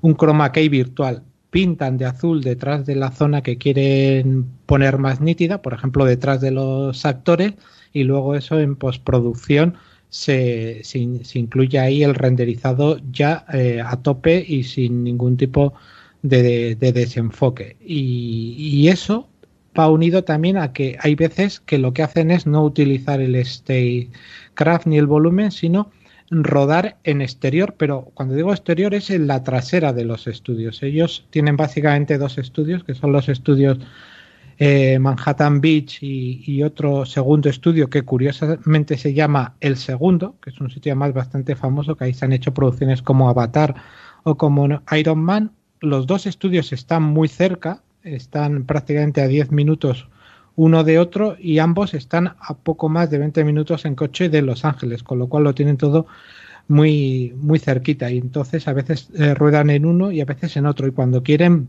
un 0.00 0.14
chroma 0.14 0.52
key 0.52 0.68
virtual. 0.68 1.22
Pintan 1.50 1.96
de 1.98 2.04
azul 2.04 2.42
detrás 2.42 2.84
de 2.84 2.96
la 2.96 3.12
zona 3.12 3.42
que 3.42 3.58
quieren 3.58 4.44
poner 4.66 4.98
más 4.98 5.20
nítida, 5.20 5.62
por 5.62 5.72
ejemplo, 5.72 6.04
detrás 6.04 6.40
de 6.40 6.50
los 6.50 7.06
actores, 7.06 7.54
y 7.92 8.02
luego 8.02 8.34
eso 8.34 8.58
en 8.58 8.76
postproducción 8.76 9.76
se, 10.14 10.84
se, 10.84 11.00
incluye 11.00 11.76
ahí 11.80 12.04
el 12.04 12.14
renderizado 12.14 12.98
ya 13.10 13.44
eh, 13.52 13.82
a 13.84 13.96
tope 13.96 14.44
y 14.46 14.62
sin 14.62 15.02
ningún 15.02 15.36
tipo 15.36 15.74
de, 16.22 16.76
desenfoque. 16.76 17.76
Y, 17.84 18.86
eso 18.86 19.28
va 19.76 19.90
unido 19.90 20.22
también 20.22 20.56
a 20.56 20.72
que 20.72 20.96
hay 21.00 21.16
veces 21.16 21.58
que 21.58 21.78
lo 21.78 21.92
que 21.92 22.04
hacen 22.04 22.30
es 22.30 22.46
no 22.46 22.62
utilizar 22.62 23.20
el 23.20 23.44
craft 24.54 24.86
ni 24.86 24.98
el 24.98 25.08
volumen, 25.08 25.50
sino 25.50 25.90
rodar 26.30 26.96
en 27.02 27.20
exterior, 27.20 27.74
pero 27.76 28.12
cuando 28.14 28.36
digo 28.36 28.52
exterior 28.52 28.94
es 28.94 29.10
en 29.10 29.26
la 29.26 29.42
trasera 29.42 29.92
de 29.92 30.04
los 30.04 30.28
estudios. 30.28 30.80
Ellos 30.84 31.26
tienen 31.30 31.56
básicamente 31.56 32.18
dos 32.18 32.38
estudios, 32.38 32.84
que 32.84 32.94
son 32.94 33.10
los 33.10 33.28
estudios 33.28 33.78
eh, 34.58 34.98
Manhattan 34.98 35.60
Beach 35.60 35.98
y, 36.02 36.62
otro 36.62 37.04
segundo 37.04 37.48
estudio 37.48 37.90
que 37.90 38.02
curiosamente 38.02 38.96
se 38.96 39.12
llama 39.12 39.54
El 39.60 39.76
Segundo, 39.76 40.36
que 40.40 40.50
es 40.50 40.60
un 40.60 40.70
sitio 40.70 40.94
más 40.96 41.12
bastante 41.12 41.56
famoso, 41.56 41.96
que 41.96 42.04
ahí 42.04 42.14
se 42.14 42.24
han 42.24 42.32
hecho 42.32 42.54
producciones 42.54 43.02
como 43.02 43.28
Avatar 43.28 43.74
o 44.22 44.36
como 44.36 44.80
Iron 44.96 45.22
Man. 45.22 45.52
Los 45.80 46.06
dos 46.06 46.26
estudios 46.26 46.72
están 46.72 47.02
muy 47.02 47.28
cerca, 47.28 47.82
están 48.02 48.64
prácticamente 48.64 49.20
a 49.20 49.28
10 49.28 49.50
minutos 49.50 50.08
uno 50.56 50.84
de 50.84 50.98
otro 50.98 51.36
y 51.38 51.58
ambos 51.58 51.94
están 51.94 52.36
a 52.38 52.54
poco 52.54 52.88
más 52.88 53.10
de 53.10 53.18
20 53.18 53.44
minutos 53.44 53.84
en 53.84 53.94
coche 53.96 54.28
de 54.28 54.42
Los 54.42 54.64
Ángeles, 54.64 55.02
con 55.02 55.18
lo 55.18 55.28
cual 55.28 55.44
lo 55.44 55.54
tienen 55.54 55.76
todo 55.76 56.06
muy, 56.68 57.34
muy 57.36 57.58
cerquita 57.58 58.10
y 58.10 58.18
entonces 58.18 58.68
a 58.68 58.72
veces 58.72 59.08
eh, 59.14 59.34
ruedan 59.34 59.70
en 59.70 59.84
uno 59.84 60.12
y 60.12 60.20
a 60.20 60.24
veces 60.24 60.56
en 60.56 60.66
otro 60.66 60.86
y 60.86 60.92
cuando 60.92 61.22
quieren, 61.22 61.68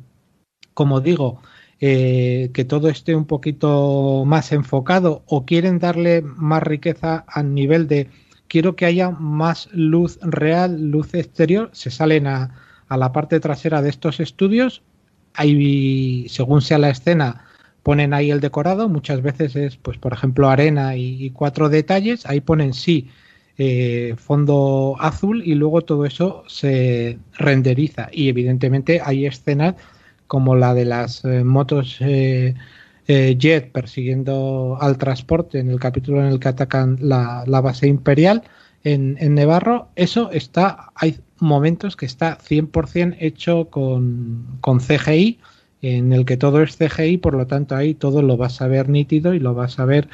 como 0.73 1.01
digo, 1.01 1.41
eh, 1.81 2.51
que 2.53 2.65
todo 2.65 2.89
esté 2.89 3.15
un 3.15 3.25
poquito 3.25 4.23
más 4.25 4.51
enfocado 4.51 5.23
o 5.27 5.45
quieren 5.45 5.79
darle 5.79 6.21
más 6.21 6.63
riqueza 6.63 7.25
a 7.27 7.43
nivel 7.43 7.87
de 7.87 8.09
quiero 8.47 8.75
que 8.75 8.85
haya 8.85 9.09
más 9.11 9.69
luz 9.73 10.19
real, 10.21 10.89
luz 10.89 11.13
exterior, 11.13 11.69
se 11.73 11.91
salen 11.91 12.27
a, 12.27 12.55
a 12.87 12.97
la 12.97 13.11
parte 13.11 13.39
trasera 13.39 13.81
de 13.81 13.89
estos 13.89 14.19
estudios, 14.19 14.83
ahí 15.33 16.27
según 16.29 16.61
sea 16.61 16.77
la 16.77 16.89
escena 16.89 17.45
ponen 17.85 18.15
ahí 18.15 18.31
el 18.31 18.39
decorado, 18.39 18.89
muchas 18.89 19.21
veces 19.21 19.55
es 19.55 19.77
pues 19.77 19.99
por 19.99 20.11
ejemplo 20.11 20.49
arena 20.49 20.95
y, 20.97 21.29
cuatro 21.29 21.69
detalles, 21.69 22.25
ahí 22.25 22.41
ponen 22.41 22.73
sí 22.73 23.09
eh, 23.59 24.15
fondo 24.17 24.95
azul 24.99 25.43
y 25.45 25.53
luego 25.53 25.81
todo 25.81 26.03
eso 26.03 26.43
se 26.47 27.19
renderiza. 27.37 28.09
Y 28.11 28.27
evidentemente 28.29 29.01
hay 29.05 29.27
escenas 29.27 29.75
como 30.27 30.55
la 30.55 30.73
de 30.73 30.85
las 30.85 31.23
eh, 31.25 31.43
motos 31.43 31.97
eh, 32.01 32.55
eh, 33.07 33.35
jet 33.37 33.71
persiguiendo 33.71 34.77
al 34.81 34.97
transporte 34.97 35.59
en 35.59 35.69
el 35.69 35.79
capítulo 35.79 36.21
en 36.21 36.27
el 36.27 36.39
que 36.39 36.47
atacan 36.49 36.97
la, 37.01 37.43
base 37.61 37.87
imperial. 37.87 38.43
en, 38.83 39.17
en 39.19 39.35
Nevarro, 39.35 39.89
eso 39.95 40.31
está, 40.31 40.91
hay 40.95 41.19
momentos 41.39 41.95
que 41.95 42.05
está 42.05 42.37
100% 42.37 43.17
hecho 43.19 43.69
con, 43.69 44.57
con 44.61 44.79
CGI, 44.79 45.39
en 45.81 46.13
el 46.13 46.25
que 46.25 46.37
todo 46.37 46.61
es 46.63 46.77
CGI, 46.77 47.17
por 47.17 47.35
lo 47.35 47.47
tanto 47.47 47.75
ahí 47.75 47.93
todo 47.93 48.21
lo 48.21 48.37
vas 48.37 48.61
a 48.61 48.67
ver 48.67 48.89
nítido 48.89 49.33
y 49.33 49.39
lo 49.39 49.53
vas 49.53 49.79
a 49.79 49.85
ver 49.85 50.07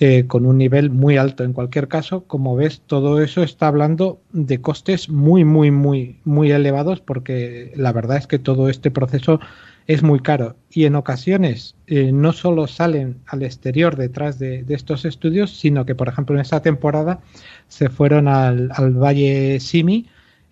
eh, 0.00 0.26
con 0.26 0.46
un 0.46 0.58
nivel 0.58 0.90
muy 0.90 1.16
alto. 1.16 1.44
En 1.44 1.52
cualquier 1.52 1.88
caso, 1.88 2.24
como 2.24 2.56
ves, 2.56 2.82
todo 2.86 3.20
eso 3.22 3.42
está 3.42 3.68
hablando 3.68 4.20
de 4.32 4.60
costes 4.60 5.08
muy, 5.08 5.44
muy, 5.44 5.70
muy, 5.70 6.20
muy 6.24 6.50
elevados 6.50 7.00
porque 7.00 7.72
la 7.76 7.92
verdad 7.92 8.18
es 8.18 8.26
que 8.26 8.38
todo 8.38 8.68
este 8.68 8.90
proceso 8.90 9.40
es 9.86 10.02
muy 10.02 10.18
caro 10.18 10.56
y 10.70 10.84
en 10.84 10.96
ocasiones 10.96 11.76
eh, 11.86 12.10
no 12.12 12.32
solo 12.32 12.66
salen 12.66 13.18
al 13.26 13.44
exterior 13.44 13.96
detrás 13.96 14.38
de, 14.38 14.64
estos 14.68 15.04
estudios, 15.04 15.56
sino 15.56 15.86
que, 15.86 15.94
por 15.94 16.08
ejemplo, 16.08 16.34
en 16.34 16.40
esta 16.40 16.60
temporada 16.60 17.20
se 17.68 17.88
fueron 17.88 18.26
al, 18.26 18.70
al 18.74 18.92
Valle 18.92 19.60
Simi, 19.60 20.06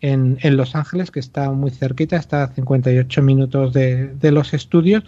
en, 0.04 0.56
Los 0.56 0.74
Ángeles, 0.74 1.10
que 1.10 1.20
está 1.20 1.50
muy 1.50 1.70
cerquita, 1.70 2.16
está 2.16 2.44
a 2.44 2.48
58 2.48 3.22
minutos 3.22 3.72
de, 3.72 4.30
los 4.30 4.52
estudios, 4.52 5.02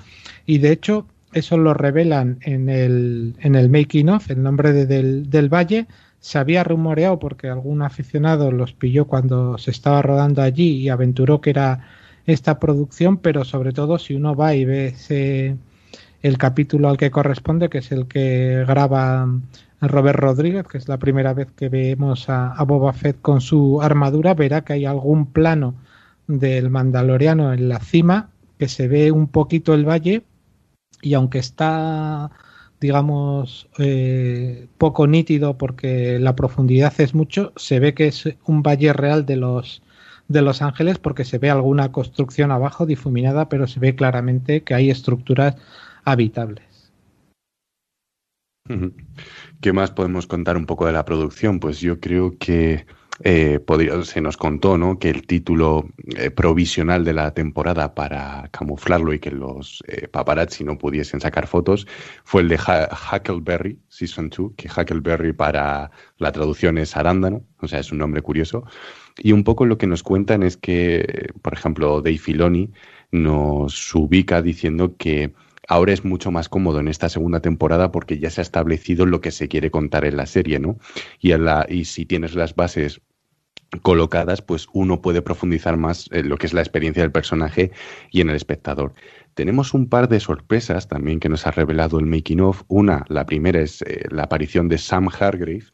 y 0.46 0.58
de 0.58 0.72
hecho 0.72 1.06
eso 1.36 1.58
lo 1.58 1.74
revelan 1.74 2.38
en 2.40 2.68
el, 2.68 3.34
en 3.40 3.54
el 3.54 3.68
making 3.68 4.08
of, 4.08 4.30
el 4.30 4.42
nombre 4.42 4.72
del, 4.72 5.28
del 5.28 5.52
valle, 5.52 5.86
se 6.18 6.38
había 6.38 6.64
rumoreado 6.64 7.18
porque 7.18 7.48
algún 7.48 7.82
aficionado 7.82 8.50
los 8.50 8.72
pilló 8.72 9.04
cuando 9.06 9.58
se 9.58 9.70
estaba 9.70 10.02
rodando 10.02 10.42
allí 10.42 10.76
y 10.78 10.88
aventuró 10.88 11.40
que 11.40 11.50
era 11.50 11.86
esta 12.26 12.58
producción, 12.58 13.18
pero 13.18 13.44
sobre 13.44 13.72
todo 13.72 13.98
si 13.98 14.14
uno 14.14 14.34
va 14.34 14.54
y 14.54 14.64
ve 14.64 14.86
ese, 14.88 15.56
el 16.22 16.38
capítulo 16.38 16.88
al 16.88 16.96
que 16.96 17.10
corresponde, 17.10 17.68
que 17.68 17.78
es 17.78 17.92
el 17.92 18.06
que 18.06 18.64
graba 18.66 19.28
Robert 19.80 20.18
Rodríguez, 20.18 20.66
que 20.66 20.78
es 20.78 20.88
la 20.88 20.98
primera 20.98 21.34
vez 21.34 21.48
que 21.54 21.68
vemos 21.68 22.28
a, 22.28 22.62
Boba 22.64 22.92
Fett 22.92 23.20
con 23.20 23.40
su 23.40 23.80
armadura, 23.82 24.34
verá 24.34 24.62
que 24.62 24.72
hay 24.72 24.84
algún 24.84 25.26
plano 25.26 25.74
del 26.26 26.70
Mandaloriano 26.70 27.52
en 27.52 27.68
la 27.68 27.78
cima, 27.78 28.30
que 28.58 28.68
se 28.68 28.88
ve 28.88 29.12
un 29.12 29.28
poquito 29.28 29.74
el 29.74 29.88
valle, 29.88 30.24
y 31.06 31.14
aunque 31.14 31.38
está, 31.38 32.32
digamos, 32.80 33.68
eh, 33.78 34.66
poco 34.76 35.06
nítido 35.06 35.56
porque 35.56 36.18
la 36.18 36.34
profundidad 36.34 36.92
es 37.00 37.14
mucho, 37.14 37.52
se 37.54 37.78
ve 37.78 37.94
que 37.94 38.08
es 38.08 38.28
un 38.44 38.64
valle 38.64 38.92
real 38.92 39.24
de 39.24 39.36
los 39.36 39.82
de 40.26 40.42
Los 40.42 40.60
Ángeles 40.62 40.98
porque 40.98 41.24
se 41.24 41.38
ve 41.38 41.48
alguna 41.48 41.92
construcción 41.92 42.50
abajo 42.50 42.84
difuminada, 42.84 43.48
pero 43.48 43.68
se 43.68 43.78
ve 43.78 43.94
claramente 43.94 44.64
que 44.64 44.74
hay 44.74 44.90
estructuras 44.90 45.54
habitables. 46.04 46.90
¿Qué 49.60 49.72
más 49.72 49.92
podemos 49.92 50.26
contar 50.26 50.56
un 50.56 50.66
poco 50.66 50.86
de 50.86 50.92
la 50.92 51.04
producción? 51.04 51.60
Pues 51.60 51.78
yo 51.78 52.00
creo 52.00 52.36
que 52.36 52.84
eh, 53.20 53.60
se 54.02 54.20
nos 54.20 54.36
contó 54.36 54.76
¿no? 54.76 54.98
que 54.98 55.10
el 55.10 55.26
título 55.26 55.88
eh, 56.16 56.30
provisional 56.30 57.04
de 57.04 57.14
la 57.14 57.32
temporada 57.32 57.94
para 57.94 58.48
camuflarlo 58.50 59.14
y 59.14 59.18
que 59.18 59.30
los 59.30 59.82
eh, 59.86 60.08
paparazzi 60.08 60.64
no 60.64 60.76
pudiesen 60.76 61.20
sacar 61.20 61.46
fotos 61.46 61.86
fue 62.24 62.42
el 62.42 62.48
de 62.48 62.56
Huckleberry 62.56 63.78
Season 63.88 64.28
2, 64.28 64.52
que 64.56 64.68
Huckleberry 64.68 65.32
para 65.32 65.90
la 66.18 66.32
traducción 66.32 66.78
es 66.78 66.96
arándano, 66.96 67.42
o 67.60 67.68
sea, 67.68 67.80
es 67.80 67.90
un 67.90 67.98
nombre 67.98 68.22
curioso. 68.22 68.64
Y 69.18 69.32
un 69.32 69.44
poco 69.44 69.64
lo 69.64 69.78
que 69.78 69.86
nos 69.86 70.02
cuentan 70.02 70.42
es 70.42 70.58
que, 70.58 71.30
por 71.40 71.54
ejemplo, 71.54 72.02
Dave 72.02 72.18
Filoni 72.18 72.70
nos 73.10 73.94
ubica 73.94 74.42
diciendo 74.42 74.96
que 74.98 75.32
ahora 75.68 75.92
es 75.92 76.04
mucho 76.04 76.30
más 76.30 76.48
cómodo 76.48 76.80
en 76.80 76.88
esta 76.88 77.08
segunda 77.08 77.40
temporada 77.40 77.92
porque 77.92 78.18
ya 78.18 78.30
se 78.30 78.40
ha 78.40 78.42
establecido 78.42 79.06
lo 79.06 79.20
que 79.20 79.30
se 79.30 79.48
quiere 79.48 79.70
contar 79.70 80.04
en 80.04 80.16
la 80.16 80.26
serie, 80.26 80.58
¿no? 80.58 80.78
Y, 81.20 81.84
si 81.84 82.06
tienes 82.06 82.34
las 82.34 82.54
bases 82.54 83.00
colocadas, 83.82 84.42
pues 84.42 84.68
uno 84.72 85.02
puede 85.02 85.22
profundizar 85.22 85.76
más 85.76 86.08
en 86.12 86.28
lo 86.28 86.36
que 86.36 86.46
es 86.46 86.54
la 86.54 86.60
experiencia 86.60 87.02
del 87.02 87.12
personaje 87.12 87.72
y 88.10 88.20
en 88.20 88.30
el 88.30 88.36
espectador. 88.36 88.94
Tenemos 89.34 89.74
un 89.74 89.88
par 89.88 90.08
de 90.08 90.20
sorpresas 90.20 90.88
también 90.88 91.20
que 91.20 91.28
nos 91.28 91.46
ha 91.46 91.50
revelado 91.50 91.98
el 91.98 92.06
making 92.06 92.40
of. 92.40 92.62
Una, 92.68 93.04
la 93.08 93.26
primera 93.26 93.60
es 93.60 93.82
eh, 93.82 94.04
la 94.10 94.22
aparición 94.22 94.68
de 94.68 94.78
Sam 94.78 95.08
Hargrave, 95.08 95.64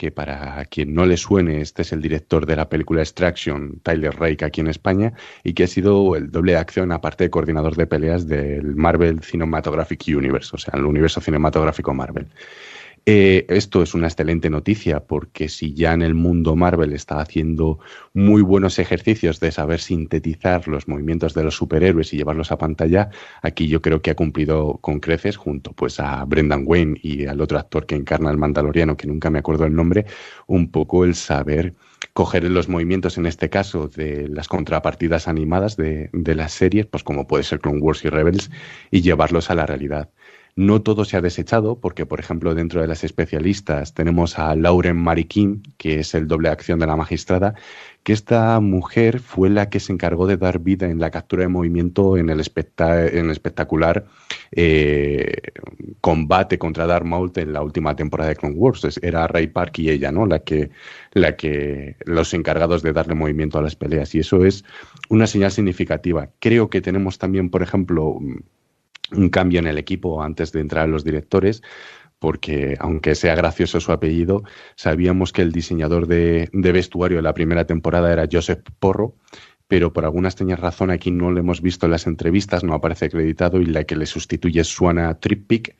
que 0.00 0.10
para 0.10 0.64
quien 0.64 0.94
no 0.94 1.04
le 1.04 1.18
suene, 1.18 1.60
este 1.60 1.82
es 1.82 1.92
el 1.92 2.00
director 2.00 2.46
de 2.46 2.56
la 2.56 2.70
película 2.70 3.02
Extraction, 3.02 3.80
Tyler 3.82 4.18
Rake, 4.18 4.46
aquí 4.46 4.62
en 4.62 4.68
España, 4.68 5.12
y 5.44 5.52
que 5.52 5.64
ha 5.64 5.66
sido 5.66 6.16
el 6.16 6.30
doble 6.30 6.52
de 6.52 6.58
acción, 6.58 6.90
aparte 6.90 7.24
de 7.24 7.30
coordinador 7.30 7.76
de 7.76 7.86
peleas 7.86 8.26
del 8.26 8.74
Marvel 8.76 9.20
Cinematographic 9.22 10.04
Universe, 10.08 10.52
o 10.54 10.58
sea, 10.58 10.72
el 10.74 10.86
universo 10.86 11.20
cinematográfico 11.20 11.92
Marvel. 11.92 12.28
Eh, 13.06 13.46
esto 13.48 13.82
es 13.82 13.94
una 13.94 14.08
excelente 14.08 14.50
noticia 14.50 15.00
porque 15.00 15.48
si 15.48 15.74
ya 15.74 15.94
en 15.94 16.02
el 16.02 16.14
mundo 16.14 16.54
Marvel 16.54 16.92
está 16.92 17.20
haciendo 17.20 17.78
muy 18.12 18.42
buenos 18.42 18.78
ejercicios 18.78 19.40
de 19.40 19.52
saber 19.52 19.80
sintetizar 19.80 20.68
los 20.68 20.86
movimientos 20.86 21.32
de 21.34 21.44
los 21.44 21.56
superhéroes 21.56 22.12
y 22.12 22.18
llevarlos 22.18 22.52
a 22.52 22.58
pantalla, 22.58 23.08
aquí 23.42 23.68
yo 23.68 23.80
creo 23.80 24.02
que 24.02 24.10
ha 24.10 24.14
cumplido 24.14 24.78
con 24.82 25.00
creces 25.00 25.36
junto 25.36 25.72
pues 25.72 25.98
a 25.98 26.24
Brendan 26.26 26.64
Wayne 26.66 27.00
y 27.02 27.26
al 27.26 27.40
otro 27.40 27.58
actor 27.58 27.86
que 27.86 27.94
encarna 27.96 28.30
el 28.30 28.36
Mandaloriano, 28.36 28.96
que 28.96 29.06
nunca 29.06 29.30
me 29.30 29.38
acuerdo 29.38 29.64
el 29.64 29.74
nombre, 29.74 30.04
un 30.46 30.70
poco 30.70 31.04
el 31.04 31.14
saber 31.14 31.74
coger 32.12 32.44
los 32.44 32.68
movimientos, 32.68 33.18
en 33.18 33.26
este 33.26 33.50
caso, 33.50 33.88
de 33.88 34.28
las 34.28 34.48
contrapartidas 34.48 35.28
animadas 35.28 35.76
de, 35.76 36.10
de 36.12 36.34
las 36.34 36.52
series, 36.52 36.86
pues 36.86 37.02
como 37.04 37.26
puede 37.26 37.44
ser 37.44 37.60
Clone 37.60 37.80
Wars 37.80 38.04
y 38.04 38.08
Rebels, 38.08 38.50
y 38.90 39.02
llevarlos 39.02 39.50
a 39.50 39.54
la 39.54 39.66
realidad. 39.66 40.10
No 40.60 40.82
todo 40.82 41.06
se 41.06 41.16
ha 41.16 41.22
desechado, 41.22 41.80
porque, 41.80 42.04
por 42.04 42.20
ejemplo, 42.20 42.54
dentro 42.54 42.82
de 42.82 42.86
las 42.86 43.02
especialistas 43.02 43.94
tenemos 43.94 44.38
a 44.38 44.54
Lauren 44.54 44.98
Mariquín, 44.98 45.62
que 45.78 46.00
es 46.00 46.14
el 46.14 46.28
doble 46.28 46.50
acción 46.50 46.78
de 46.80 46.86
la 46.86 46.96
magistrada, 46.96 47.54
que 48.02 48.12
esta 48.12 48.60
mujer 48.60 49.20
fue 49.20 49.48
la 49.48 49.70
que 49.70 49.80
se 49.80 49.90
encargó 49.90 50.26
de 50.26 50.36
dar 50.36 50.58
vida 50.58 50.86
en 50.90 51.00
la 51.00 51.10
captura 51.10 51.44
de 51.44 51.48
movimiento 51.48 52.18
en 52.18 52.28
el, 52.28 52.40
espectacular 52.40 54.04
eh, 54.52 55.32
combate 56.02 56.58
contra 56.58 56.86
Darth 56.86 57.06
Maul 57.06 57.32
en 57.36 57.54
la 57.54 57.62
última 57.62 57.96
temporada 57.96 58.28
de 58.28 58.36
Clone 58.36 58.56
Wars. 58.56 59.00
Era 59.00 59.26
Ray 59.28 59.46
Park 59.46 59.78
y 59.78 59.88
ella, 59.88 60.12
¿no? 60.12 60.26
La 60.26 60.40
que, 60.40 60.68
la 61.12 61.36
que, 61.36 61.96
los 62.04 62.34
encargados 62.34 62.82
de 62.82 62.92
darle 62.92 63.14
movimiento 63.14 63.58
a 63.58 63.62
las 63.62 63.76
peleas. 63.76 64.14
Y 64.14 64.18
eso 64.18 64.44
es 64.44 64.62
una 65.08 65.26
señal 65.26 65.52
significativa. 65.52 66.28
Creo 66.38 66.68
que 66.68 66.82
tenemos 66.82 67.16
también, 67.16 67.48
por 67.48 67.62
ejemplo, 67.62 68.18
un 69.12 69.28
cambio 69.28 69.60
en 69.60 69.66
el 69.66 69.78
equipo 69.78 70.22
antes 70.22 70.52
de 70.52 70.60
entrar 70.60 70.88
los 70.88 71.04
directores, 71.04 71.62
porque 72.18 72.76
aunque 72.78 73.14
sea 73.14 73.34
gracioso 73.34 73.80
su 73.80 73.92
apellido, 73.92 74.44
sabíamos 74.76 75.32
que 75.32 75.42
el 75.42 75.52
diseñador 75.52 76.06
de, 76.06 76.48
vestuario 76.52 77.16
de 77.16 77.22
la 77.22 77.34
primera 77.34 77.66
temporada 77.66 78.12
era 78.12 78.28
Joseph 78.30 78.62
Porro, 78.78 79.16
pero 79.66 79.92
por 79.92 80.04
alguna 80.04 80.28
extraña 80.28 80.56
razón 80.56 80.90
aquí 80.90 81.10
no 81.10 81.30
lo 81.30 81.40
hemos 81.40 81.62
visto 81.62 81.86
en 81.86 81.92
las 81.92 82.06
entrevistas, 82.06 82.62
no 82.62 82.74
aparece 82.74 83.06
acreditado 83.06 83.60
y 83.60 83.66
la 83.66 83.84
que 83.84 83.96
le 83.96 84.06
sustituye 84.06 84.60
es 84.60 84.68
Suana 84.68 85.18
Trippick, 85.18 85.76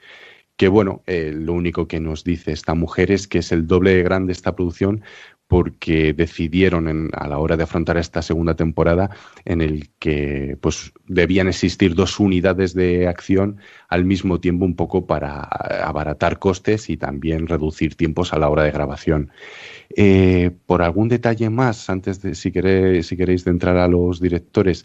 que 0.56 0.68
bueno, 0.68 1.02
eh, 1.06 1.32
lo 1.34 1.52
único 1.52 1.88
que 1.88 2.00
nos 2.00 2.24
dice 2.24 2.52
esta 2.52 2.74
mujer 2.74 3.10
es 3.10 3.28
que 3.28 3.38
es 3.38 3.52
el 3.52 3.66
doble 3.66 3.94
de 3.94 4.02
grande 4.02 4.32
esta 4.32 4.54
producción 4.54 5.02
porque 5.50 6.12
decidieron 6.12 7.10
a 7.12 7.26
la 7.26 7.38
hora 7.38 7.56
de 7.56 7.64
afrontar 7.64 7.96
esta 7.96 8.22
segunda 8.22 8.54
temporada 8.54 9.10
en 9.44 9.60
el 9.60 9.88
que 9.98 10.56
pues 10.60 10.92
debían 11.08 11.48
existir 11.48 11.96
dos 11.96 12.20
unidades 12.20 12.72
de 12.72 13.08
acción 13.08 13.56
al 13.88 14.04
mismo 14.04 14.38
tiempo 14.38 14.64
un 14.64 14.76
poco 14.76 15.06
para 15.06 15.40
abaratar 15.40 16.38
costes 16.38 16.88
y 16.88 16.96
también 16.96 17.48
reducir 17.48 17.96
tiempos 17.96 18.32
a 18.32 18.38
la 18.38 18.48
hora 18.48 18.62
de 18.62 18.70
grabación. 18.70 19.32
Eh, 19.96 20.52
por 20.66 20.82
algún 20.82 21.08
detalle 21.08 21.50
más, 21.50 21.90
antes 21.90 22.22
de 22.22 22.36
si 22.36 22.52
queréis, 22.52 23.08
si 23.08 23.16
queréis 23.16 23.44
entrar 23.48 23.76
a 23.76 23.88
los 23.88 24.20
directores, 24.20 24.84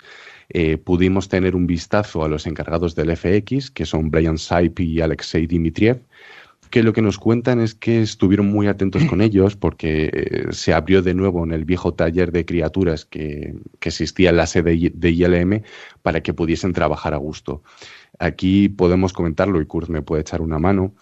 eh, 0.50 0.78
pudimos 0.78 1.30
tener 1.30 1.56
un 1.56 1.68
vistazo 1.68 2.24
a 2.24 2.28
los 2.28 2.48
encargados 2.48 2.96
del 2.96 3.16
FX, 3.16 3.70
que 3.70 3.86
son 3.86 4.10
Brian 4.10 4.40
Saip 4.40 4.80
y 4.80 5.00
Alexei 5.00 5.46
Dimitriev, 5.46 6.02
que 6.70 6.84
lo 6.84 6.94
que 6.94 7.02
nos 7.02 7.18
cuentan 7.18 7.60
es 7.60 7.76
que 7.76 8.02
estuvieron 8.02 8.48
muy 8.48 8.68
atentos 8.68 9.04
con 9.06 9.22
ellos 9.22 9.56
porque 9.56 10.10
eh, 10.12 10.46
se 10.52 10.74
abrió 10.74 11.02
de 11.02 11.14
nuevo 11.14 11.44
en 11.44 11.52
el 11.52 11.66
viejo 11.66 11.94
taller 11.94 12.32
de 12.32 12.46
criaturas 12.46 13.06
que, 13.06 13.56
existía 13.82 14.32
en 14.32 14.38
la 14.38 14.48
sede 14.48 14.92
de 14.94 15.12
ILM 15.12 15.62
para 16.02 16.22
que 16.22 16.34
pudiesen 16.34 16.74
trabajar 16.74 17.14
a 17.14 17.18
gusto. 17.18 17.62
Aquí 18.18 18.70
podemos 18.70 19.14
comentarlo 19.14 19.62
y 19.62 19.66
Kurt 19.66 19.90
me 19.90 20.02
puede 20.02 20.22
echar 20.22 20.42
una 20.42 20.58
mano. 20.58 20.94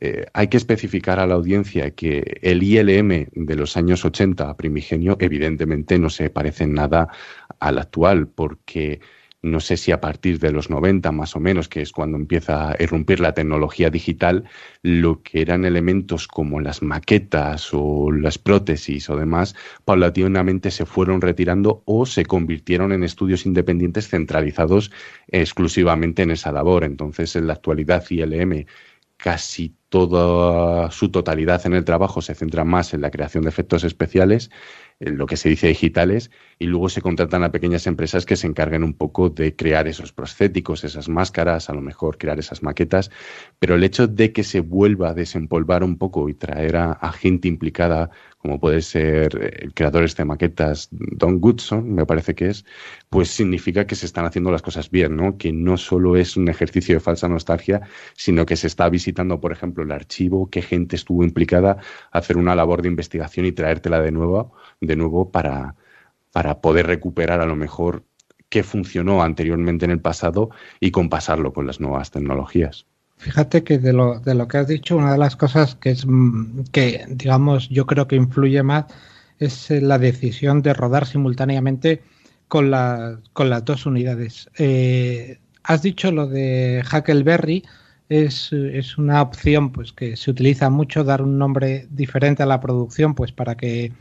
Eh, 0.00 0.26
hay 0.32 0.48
que 0.48 0.56
especificar 0.56 1.20
a 1.20 1.26
la 1.26 1.34
audiencia 1.34 1.92
que 1.92 2.40
el 2.42 2.62
ILM 2.62 3.28
de 3.32 3.56
los 3.56 3.76
años 3.76 4.04
80 4.04 4.56
primigenio 4.56 5.16
evidentemente 5.20 5.98
no 5.98 6.10
se 6.10 6.30
parece 6.30 6.64
en 6.64 6.74
nada 6.74 7.08
al 7.60 7.78
actual 7.78 8.26
porque 8.26 9.00
no 9.42 9.58
sé 9.58 9.76
si 9.76 9.90
a 9.90 10.00
partir 10.00 10.38
de 10.38 10.52
los 10.52 10.70
90 10.70 11.10
más 11.12 11.34
o 11.34 11.40
menos, 11.40 11.68
que 11.68 11.82
es 11.82 11.90
cuando 11.92 12.16
empieza 12.16 12.70
a 12.70 12.76
irrumpir 12.78 13.18
la 13.18 13.34
tecnología 13.34 13.90
digital, 13.90 14.44
lo 14.82 15.22
que 15.22 15.42
eran 15.42 15.64
elementos 15.64 16.28
como 16.28 16.60
las 16.60 16.82
maquetas 16.82 17.70
o 17.72 18.12
las 18.12 18.38
prótesis 18.38 19.10
o 19.10 19.16
demás, 19.16 19.56
paulatinamente 19.84 20.70
se 20.70 20.86
fueron 20.86 21.20
retirando 21.20 21.82
o 21.86 22.06
se 22.06 22.24
convirtieron 22.24 22.92
en 22.92 23.02
estudios 23.02 23.44
independientes 23.44 24.08
centralizados 24.08 24.92
exclusivamente 25.28 26.22
en 26.22 26.30
esa 26.30 26.52
labor. 26.52 26.84
Entonces, 26.84 27.34
en 27.34 27.48
la 27.48 27.54
actualidad 27.54 28.04
ILM 28.08 28.66
casi 29.22 29.76
toda 29.88 30.90
su 30.90 31.10
totalidad 31.10 31.64
en 31.66 31.74
el 31.74 31.84
trabajo 31.84 32.20
se 32.22 32.34
centra 32.34 32.64
más 32.64 32.92
en 32.92 33.02
la 33.02 33.10
creación 33.10 33.44
de 33.44 33.50
efectos 33.50 33.84
especiales, 33.84 34.50
lo 35.00 35.26
que 35.26 35.36
se 35.36 35.48
dice 35.48 35.68
digitales, 35.68 36.30
y 36.58 36.66
luego 36.66 36.88
se 36.88 37.02
contratan 37.02 37.42
a 37.44 37.52
pequeñas 37.52 37.86
empresas 37.86 38.24
que 38.26 38.36
se 38.36 38.46
encarguen 38.46 38.84
un 38.84 38.94
poco 38.94 39.30
de 39.30 39.56
crear 39.56 39.88
esos 39.88 40.12
proscéticos, 40.12 40.84
esas 40.84 41.08
máscaras, 41.08 41.70
a 41.70 41.74
lo 41.74 41.80
mejor 41.80 42.18
crear 42.18 42.38
esas 42.38 42.62
maquetas, 42.62 43.10
pero 43.58 43.74
el 43.74 43.84
hecho 43.84 44.06
de 44.06 44.32
que 44.32 44.44
se 44.44 44.60
vuelva 44.60 45.10
a 45.10 45.14
desempolvar 45.14 45.82
un 45.84 45.98
poco 45.98 46.28
y 46.28 46.34
traer 46.34 46.76
a, 46.76 47.12
gente 47.12 47.46
implicada 47.46 48.10
como 48.38 48.58
puede 48.58 48.82
ser 48.82 49.36
el 49.36 49.68
eh, 49.68 49.72
creador 49.72 50.12
de 50.12 50.24
maquetas, 50.24 50.88
Don 50.90 51.38
Goodson, 51.40 51.94
me 51.94 52.04
parece 52.04 52.34
que 52.34 52.48
es, 52.48 52.64
pues 53.08 53.28
significa 53.28 53.86
que 53.86 53.94
se 53.94 54.06
están 54.06 54.24
haciendo 54.24 54.50
las 54.50 54.62
cosas 54.62 54.90
bien, 54.90 55.14
¿no? 55.14 55.38
Que 55.38 55.52
no 55.52 55.76
solo 55.76 56.16
es 56.16 56.36
un 56.36 56.48
ejercicio 56.48 56.96
de 56.96 57.00
falsa 57.00 57.28
nostalgia, 57.28 57.82
sino 58.14 58.44
que 58.44 58.56
se 58.56 58.66
está 58.66 58.88
visitando, 58.88 59.40
por 59.40 59.52
ejemplo, 59.52 59.84
el 59.84 59.92
archivo, 59.92 60.50
qué 60.50 60.60
gente 60.60 60.96
estuvo 60.96 61.22
implicada, 61.22 61.76
hacer 62.10 62.36
una 62.36 62.56
labor 62.56 62.82
de 62.82 62.88
investigación 62.88 63.46
y 63.46 63.52
traértela 63.52 64.00
de 64.00 64.10
nuevo, 64.10 64.54
de 64.82 64.96
nuevo 64.96 65.30
para, 65.30 65.74
para 66.32 66.60
poder 66.60 66.86
recuperar 66.86 67.40
a 67.40 67.46
lo 67.46 67.56
mejor 67.56 68.04
qué 68.50 68.62
funcionó 68.62 69.22
anteriormente 69.22 69.86
en 69.86 69.92
el 69.92 70.00
pasado 70.00 70.50
y 70.78 70.90
compasarlo 70.90 71.54
con 71.54 71.66
las 71.66 71.80
nuevas 71.80 72.10
tecnologías. 72.10 72.86
Fíjate 73.16 73.62
que 73.62 73.78
de 73.78 73.92
lo, 73.92 74.18
de 74.20 74.34
lo 74.34 74.48
que 74.48 74.58
has 74.58 74.66
dicho, 74.66 74.96
una 74.96 75.12
de 75.12 75.18
las 75.18 75.36
cosas 75.36 75.76
que 75.76 75.90
es 75.90 76.04
mm, 76.06 76.64
que, 76.72 77.06
digamos, 77.08 77.68
yo 77.68 77.86
creo 77.86 78.08
que 78.08 78.16
influye 78.16 78.62
más 78.62 78.86
es 79.38 79.70
eh, 79.70 79.80
la 79.80 79.98
decisión 79.98 80.60
de 80.60 80.74
rodar 80.74 81.06
simultáneamente 81.06 82.02
con, 82.48 82.70
la, 82.70 83.20
con 83.32 83.48
las 83.48 83.64
dos 83.64 83.86
unidades. 83.86 84.50
Eh, 84.58 85.38
has 85.62 85.82
dicho 85.82 86.10
lo 86.10 86.26
de 86.26 86.84
Huckleberry, 86.92 87.64
es, 88.08 88.52
es, 88.52 88.98
una 88.98 89.22
opción 89.22 89.72
pues 89.72 89.92
que 89.92 90.16
se 90.16 90.30
utiliza 90.30 90.68
mucho, 90.68 91.04
dar 91.04 91.22
un 91.22 91.38
nombre 91.38 91.86
diferente 91.90 92.42
a 92.42 92.46
la 92.46 92.60
producción, 92.60 93.14
pues 93.14 93.32
para 93.32 93.56
que 93.56 93.92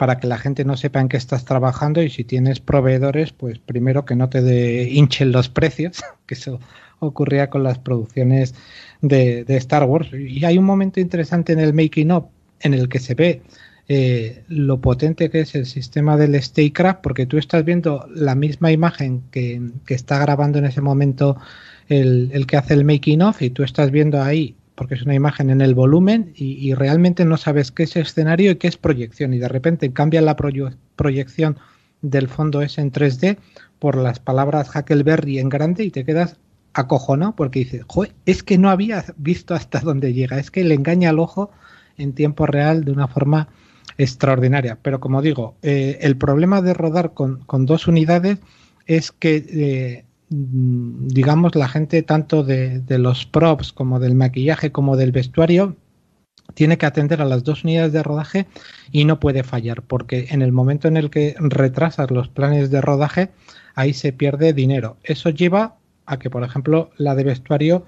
para 0.00 0.16
que 0.16 0.26
la 0.26 0.38
gente 0.38 0.64
no 0.64 0.78
sepa 0.78 0.98
en 0.98 1.10
qué 1.10 1.18
estás 1.18 1.44
trabajando 1.44 2.02
y 2.02 2.08
si 2.08 2.24
tienes 2.24 2.58
proveedores, 2.58 3.32
pues 3.32 3.58
primero 3.58 4.06
que 4.06 4.16
no 4.16 4.30
te 4.30 4.88
hinchen 4.90 5.30
los 5.30 5.50
precios, 5.50 6.02
que 6.26 6.32
eso 6.32 6.58
ocurría 7.00 7.50
con 7.50 7.64
las 7.64 7.78
producciones 7.78 8.54
de, 9.02 9.44
Star 9.46 9.84
Wars. 9.84 10.08
Y 10.14 10.42
hay 10.46 10.56
un 10.56 10.64
momento 10.64 11.00
interesante 11.00 11.52
en 11.52 11.58
el 11.58 11.74
making 11.74 12.12
of 12.12 12.24
en 12.60 12.72
el 12.72 12.88
que 12.88 12.98
se 12.98 13.14
ve 13.14 13.42
eh, 13.88 14.42
lo 14.48 14.80
potente 14.80 15.28
que 15.28 15.40
es 15.40 15.54
el 15.54 15.66
sistema 15.66 16.16
del 16.16 16.34
Staycraft, 16.42 17.02
porque 17.02 17.26
tú 17.26 17.36
estás 17.36 17.62
viendo 17.66 18.08
la 18.14 18.34
misma 18.34 18.72
imagen 18.72 19.24
que, 19.30 19.60
está 19.88 20.18
grabando 20.18 20.58
en 20.60 20.64
ese 20.64 20.80
momento 20.80 21.36
el, 21.90 22.30
el, 22.32 22.46
que 22.46 22.56
hace 22.56 22.72
el 22.72 22.86
making 22.86 23.20
of 23.20 23.42
y 23.42 23.50
tú 23.50 23.64
estás 23.64 23.90
viendo 23.90 24.22
ahí, 24.22 24.56
porque 24.80 24.94
es 24.94 25.02
una 25.02 25.14
imagen 25.14 25.50
en 25.50 25.60
el 25.60 25.74
volumen 25.74 26.32
y, 26.34 26.72
realmente 26.72 27.26
no 27.26 27.36
sabes 27.36 27.70
qué 27.70 27.82
es 27.82 27.96
escenario 27.96 28.52
y 28.52 28.56
qué 28.56 28.66
es 28.66 28.78
proyección 28.78 29.34
y 29.34 29.38
de 29.38 29.46
repente 29.46 29.92
cambia 29.92 30.22
la 30.22 30.36
proyección 30.36 31.58
del 32.00 32.28
fondo 32.28 32.62
ese 32.62 32.80
en 32.80 32.90
3D 32.90 33.36
por 33.78 33.94
las 33.94 34.20
palabras 34.20 34.74
Huckleberry 34.74 35.38
en 35.38 35.50
grande 35.50 35.84
y 35.84 35.90
te 35.90 36.06
quedas 36.06 36.38
acojonado 36.72 37.36
porque 37.36 37.58
dices, 37.58 37.82
Joder, 37.88 38.14
es 38.24 38.42
que 38.42 38.56
no 38.56 38.70
había 38.70 39.04
visto 39.18 39.54
hasta 39.54 39.80
dónde 39.80 40.14
llega, 40.14 40.38
es 40.38 40.50
que 40.50 40.64
le 40.64 40.76
engaña 40.76 41.10
al 41.10 41.18
ojo 41.18 41.50
en 41.98 42.14
tiempo 42.14 42.46
real 42.46 42.82
de 42.82 42.92
una 42.92 43.06
forma 43.06 43.48
extraordinaria. 43.98 44.78
Pero 44.80 44.98
como 44.98 45.20
digo, 45.20 45.56
eh, 45.60 45.98
el 46.00 46.16
problema 46.16 46.62
de 46.62 46.72
rodar 46.72 47.12
con, 47.12 47.44
dos 47.66 47.86
unidades 47.86 48.38
es 48.86 49.12
que, 49.12 49.44
eh, 49.46 50.04
digamos, 50.30 51.56
la 51.56 51.68
gente 51.68 52.02
tanto 52.02 52.44
de, 52.44 52.80
de, 52.80 52.98
los 52.98 53.26
props 53.26 53.72
como 53.72 53.98
del 53.98 54.14
maquillaje 54.14 54.70
como 54.70 54.96
del 54.96 55.10
vestuario 55.10 55.76
tiene 56.54 56.78
que 56.78 56.86
atender 56.86 57.20
a 57.20 57.24
las 57.24 57.44
dos 57.44 57.64
unidades 57.64 57.92
de 57.92 58.02
rodaje 58.02 58.46
y 58.92 59.04
no 59.04 59.20
puede 59.20 59.42
fallar, 59.42 59.82
porque 59.82 60.28
en 60.30 60.42
el 60.42 60.52
momento 60.52 60.88
en 60.88 60.96
el 60.96 61.10
que 61.10 61.34
retrasas 61.38 62.10
los 62.10 62.28
planes 62.28 62.70
de 62.70 62.80
rodaje, 62.80 63.30
ahí 63.74 63.92
se 63.92 64.12
pierde 64.12 64.52
dinero. 64.52 64.96
Eso 65.02 65.30
lleva 65.30 65.76
a 66.06 66.18
que, 66.18 66.30
por 66.30 66.44
ejemplo, 66.44 66.90
la 66.96 67.14
de 67.14 67.24
vestuario 67.24 67.84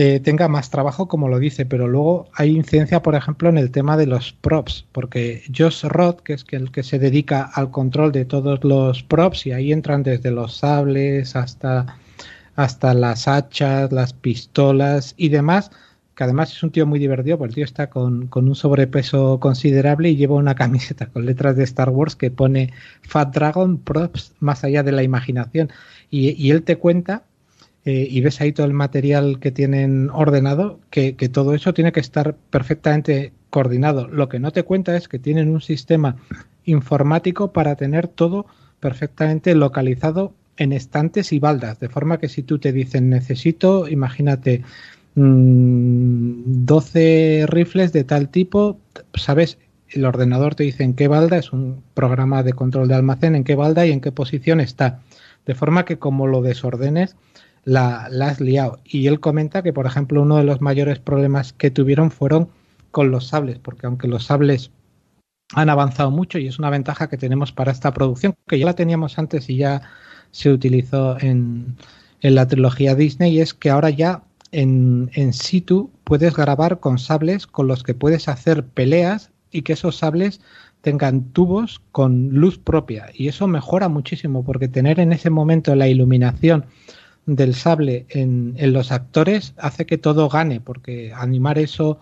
eh, 0.00 0.20
tenga 0.20 0.46
más 0.46 0.70
trabajo, 0.70 1.08
como 1.08 1.26
lo 1.26 1.40
dice, 1.40 1.66
pero 1.66 1.88
luego 1.88 2.28
hay 2.32 2.54
incidencia, 2.56 3.02
por 3.02 3.16
ejemplo, 3.16 3.48
en 3.48 3.58
el 3.58 3.72
tema 3.72 3.96
de 3.96 4.06
los 4.06 4.32
props, 4.32 4.86
porque 4.92 5.42
Josh 5.52 5.82
Roth, 5.86 6.20
que 6.20 6.34
es 6.34 6.44
el 6.52 6.70
que 6.70 6.84
se 6.84 7.00
dedica 7.00 7.50
al 7.52 7.72
control 7.72 8.12
de 8.12 8.24
todos 8.24 8.62
los 8.62 9.02
props, 9.02 9.46
y 9.46 9.50
ahí 9.50 9.72
entran 9.72 10.04
desde 10.04 10.30
los 10.30 10.58
sables 10.58 11.34
hasta, 11.34 11.98
hasta 12.54 12.94
las 12.94 13.26
hachas, 13.26 13.90
las 13.90 14.12
pistolas 14.12 15.14
y 15.16 15.30
demás, 15.30 15.72
que 16.14 16.22
además 16.22 16.52
es 16.52 16.62
un 16.62 16.70
tío 16.70 16.86
muy 16.86 17.00
divertido, 17.00 17.36
porque 17.36 17.50
el 17.50 17.54
tío 17.56 17.64
está 17.64 17.90
con, 17.90 18.28
con, 18.28 18.46
un 18.46 18.54
sobrepeso 18.54 19.40
considerable 19.40 20.10
y 20.10 20.16
lleva 20.16 20.36
una 20.36 20.54
camiseta 20.54 21.06
con 21.06 21.26
letras 21.26 21.56
de 21.56 21.64
Star 21.64 21.90
Wars 21.90 22.14
que 22.14 22.30
pone 22.30 22.72
Fat 23.02 23.34
Dragon 23.34 23.78
Props 23.78 24.36
más 24.38 24.62
allá 24.62 24.84
de 24.84 24.92
la 24.92 25.02
imaginación. 25.02 25.70
Y, 26.08 26.40
y 26.40 26.52
él 26.52 26.62
te 26.62 26.76
cuenta 26.76 27.24
eh, 27.84 28.06
y 28.10 28.20
ves 28.20 28.40
ahí 28.40 28.52
todo 28.52 28.66
el 28.66 28.74
material 28.74 29.38
que 29.40 29.50
tienen 29.50 30.10
ordenado, 30.10 30.80
que, 30.90 31.12
todo 31.32 31.54
eso 31.54 31.72
tiene 31.72 31.92
que 31.92 32.00
estar 32.00 32.34
perfectamente 32.50 33.32
coordinado. 33.50 34.08
Lo 34.08 34.28
que 34.28 34.40
no 34.40 34.50
te 34.50 34.62
cuenta 34.62 34.96
es 34.96 35.08
que 35.08 35.18
tienen 35.18 35.48
un 35.48 35.60
sistema 35.60 36.16
informático 36.64 37.52
para 37.52 37.76
tener 37.76 38.08
todo 38.08 38.46
perfectamente 38.80 39.54
localizado 39.54 40.34
en 40.56 40.72
estantes 40.72 41.32
y 41.32 41.38
baldas, 41.38 41.80
de 41.80 41.88
forma 41.88 42.18
que 42.18 42.28
si 42.28 42.42
tú 42.42 42.58
te 42.58 42.72
dicen 42.72 43.08
necesito, 43.08 43.88
imagínate, 43.88 44.62
12 45.14 47.42
mm, 47.42 47.46
rifles 47.46 47.92
de 47.92 48.04
tal 48.04 48.28
tipo, 48.28 48.78
sabes, 49.14 49.58
el 49.88 50.04
ordenador 50.04 50.54
te 50.54 50.64
dice 50.64 50.84
en 50.84 50.94
qué 50.94 51.08
balda, 51.08 51.38
es 51.38 51.52
un 51.52 51.82
programa 51.94 52.42
de 52.42 52.52
control 52.52 52.88
de 52.88 52.94
almacén, 52.94 53.34
en 53.34 53.44
qué 53.44 53.54
balda 53.54 53.86
y 53.86 53.92
en 53.92 54.00
qué 54.00 54.12
posición 54.12 54.60
está. 54.60 55.00
De 55.46 55.54
forma 55.54 55.84
que 55.84 55.98
como 55.98 56.26
lo 56.26 56.42
desordenes, 56.42 57.16
la, 57.68 58.08
has 58.22 58.40
liado. 58.40 58.80
Y 58.84 59.06
él 59.08 59.20
comenta 59.20 59.62
que, 59.62 59.74
por 59.74 59.86
ejemplo, 59.86 60.22
uno 60.22 60.36
de 60.38 60.44
los 60.44 60.62
mayores 60.62 60.98
problemas 60.98 61.52
que 61.52 61.70
tuvieron 61.70 62.10
fueron 62.10 62.48
con 62.90 63.10
los 63.10 63.28
sables, 63.28 63.58
porque 63.58 63.86
aunque 63.86 64.08
los 64.08 64.24
sables 64.24 64.70
han 65.54 65.68
avanzado 65.68 66.10
mucho 66.10 66.38
y 66.38 66.46
es 66.46 66.58
una 66.58 66.70
ventaja 66.70 67.08
que 67.08 67.18
tenemos 67.18 67.52
para 67.52 67.72
esta 67.72 67.92
producción, 67.92 68.34
que 68.46 68.58
ya 68.58 68.64
la 68.64 68.74
teníamos 68.74 69.18
antes 69.18 69.50
y 69.50 69.56
ya 69.56 69.82
se 70.30 70.50
utilizó 70.50 71.20
en, 71.20 71.76
en 72.22 72.34
la 72.34 72.46
trilogía 72.48 72.94
Disney, 72.94 73.38
es 73.38 73.52
que 73.52 73.68
ahora 73.68 73.90
ya 73.90 74.22
en, 74.50 75.10
en 75.12 75.34
situ 75.34 75.90
puedes 76.04 76.34
grabar 76.34 76.80
con 76.80 76.98
sables 76.98 77.46
con 77.46 77.68
los 77.68 77.82
que 77.82 77.92
puedes 77.92 78.28
hacer 78.28 78.64
peleas 78.64 79.30
y 79.50 79.60
que 79.62 79.74
esos 79.74 79.96
sables 79.96 80.40
tengan 80.80 81.24
tubos 81.32 81.82
con 81.92 82.30
luz 82.30 82.58
propia. 82.58 83.10
Y 83.12 83.28
eso 83.28 83.46
mejora 83.46 83.88
muchísimo 83.88 84.42
porque 84.42 84.68
tener 84.68 85.00
en 85.00 85.12
ese 85.12 85.28
momento 85.28 85.74
la 85.74 85.88
iluminación 85.88 86.64
del 87.28 87.54
sable 87.54 88.06
en, 88.08 88.56
los 88.72 88.90
actores 88.90 89.54
hace 89.58 89.84
que 89.84 89.98
todo 89.98 90.28
gane, 90.28 90.60
porque 90.60 91.12
animar 91.14 91.58
eso 91.58 92.00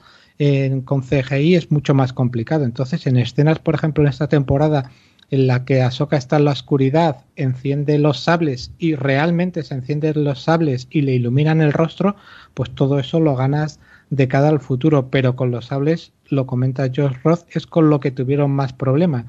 con 0.85 1.03
CGI 1.03 1.57
es 1.57 1.70
mucho 1.70 1.95
más 1.95 2.12
complicado. 2.12 2.64
Entonces, 2.64 3.07
en 3.07 3.16
escenas, 3.16 3.59
por 3.59 3.74
ejemplo, 3.74 4.05
en 4.05 4.11
esta 4.11 4.29
temporada 4.29 4.91
en 5.31 5.49
la 5.49 5.64
que 5.64 5.83
Ahsoka 5.83 6.16
está 6.16 6.37
en 6.37 6.45
la 6.45 6.53
oscuridad, 6.53 7.24
enciende 7.35 7.99
los 7.99 8.20
sables 8.20 8.70
y 8.79 8.95
realmente 8.95 9.64
se 9.64 9.74
encienden 9.74 10.22
los 10.22 10.43
sables 10.43 10.87
y 10.91 11.01
le 11.01 11.14
iluminan 11.14 11.61
el 11.61 11.72
rostro, 11.72 12.14
pues 12.55 12.70
todo 12.70 13.01
eso 13.01 13.18
lo 13.18 13.35
ganas 13.35 13.81
de 14.11 14.29
cara 14.29 14.49
al 14.49 14.61
futuro. 14.61 15.11
Pero 15.11 15.35
con 15.35 15.51
los 15.51 15.66
sables, 15.66 16.12
lo 16.29 16.47
comenta 16.47 16.91
Josh 16.95 17.16
Roth, 17.24 17.45
es 17.51 17.66
con 17.66 17.91
lo 17.91 17.99
que 17.99 18.12
tuvieron 18.12 18.53
más 18.53 18.72
problemas, 18.72 19.27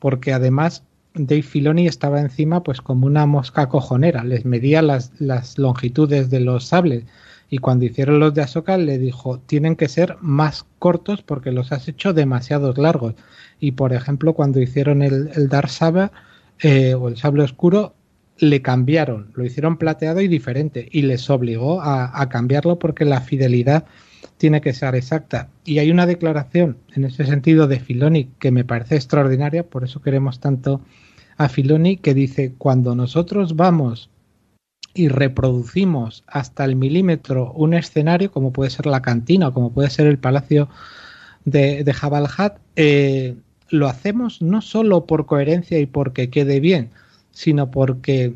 porque 0.00 0.32
además 0.32 0.82
Dave 1.16 1.42
Filoni 1.42 1.86
estaba 1.86 2.20
encima 2.20 2.62
pues 2.62 2.80
como 2.80 3.06
una 3.06 3.26
mosca 3.26 3.68
cojonera, 3.68 4.24
les 4.24 4.44
medía 4.44 4.82
las, 4.82 5.12
las 5.18 5.58
longitudes 5.58 6.30
de 6.30 6.40
los 6.40 6.66
sables. 6.66 7.04
Y 7.48 7.58
cuando 7.58 7.84
hicieron 7.84 8.18
los 8.18 8.34
de 8.34 8.42
Ahsoka 8.42 8.76
le 8.76 8.98
dijo 8.98 9.38
tienen 9.46 9.76
que 9.76 9.88
ser 9.88 10.16
más 10.20 10.66
cortos 10.78 11.22
porque 11.22 11.52
los 11.52 11.72
has 11.72 11.86
hecho 11.88 12.12
demasiados 12.12 12.76
largos 12.76 13.14
y 13.60 13.72
por 13.72 13.92
ejemplo 13.92 14.34
cuando 14.34 14.60
hicieron 14.60 15.02
el, 15.02 15.30
el 15.34 15.48
Dark 15.48 15.70
eh, 16.60 16.94
o 16.94 17.08
el 17.08 17.16
sable 17.16 17.44
oscuro 17.44 17.94
le 18.38 18.62
cambiaron, 18.62 19.30
lo 19.34 19.44
hicieron 19.44 19.78
plateado 19.78 20.20
y 20.20 20.28
diferente. 20.28 20.88
Y 20.90 21.02
les 21.02 21.30
obligó 21.30 21.80
a, 21.80 22.20
a 22.20 22.28
cambiarlo 22.28 22.78
porque 22.78 23.04
la 23.04 23.20
fidelidad 23.20 23.84
tiene 24.36 24.60
que 24.60 24.72
ser 24.72 24.94
exacta. 24.94 25.48
Y 25.64 25.78
hay 25.78 25.90
una 25.90 26.06
declaración 26.06 26.76
en 26.94 27.04
ese 27.04 27.24
sentido 27.24 27.66
de 27.66 27.80
Filoni 27.80 28.30
que 28.38 28.50
me 28.50 28.64
parece 28.64 28.96
extraordinaria, 28.96 29.64
por 29.64 29.84
eso 29.84 30.02
queremos 30.02 30.40
tanto 30.40 30.80
a 31.36 31.48
Filoni 31.48 31.96
que 31.96 32.14
dice, 32.14 32.54
cuando 32.56 32.94
nosotros 32.94 33.56
vamos 33.56 34.10
y 34.94 35.08
reproducimos 35.08 36.24
hasta 36.26 36.64
el 36.64 36.76
milímetro 36.76 37.52
un 37.52 37.74
escenario, 37.74 38.32
como 38.32 38.52
puede 38.52 38.70
ser 38.70 38.86
la 38.86 39.02
cantina 39.02 39.48
o 39.48 39.52
como 39.52 39.72
puede 39.72 39.90
ser 39.90 40.06
el 40.06 40.18
palacio 40.18 40.68
de, 41.44 41.84
de 41.84 41.94
eh, 42.76 43.36
lo 43.68 43.88
hacemos 43.88 44.40
no 44.40 44.62
solo 44.62 45.06
por 45.06 45.26
coherencia 45.26 45.78
y 45.78 45.86
porque 45.86 46.30
quede 46.30 46.60
bien, 46.60 46.90
sino 47.30 47.70
porque 47.70 48.34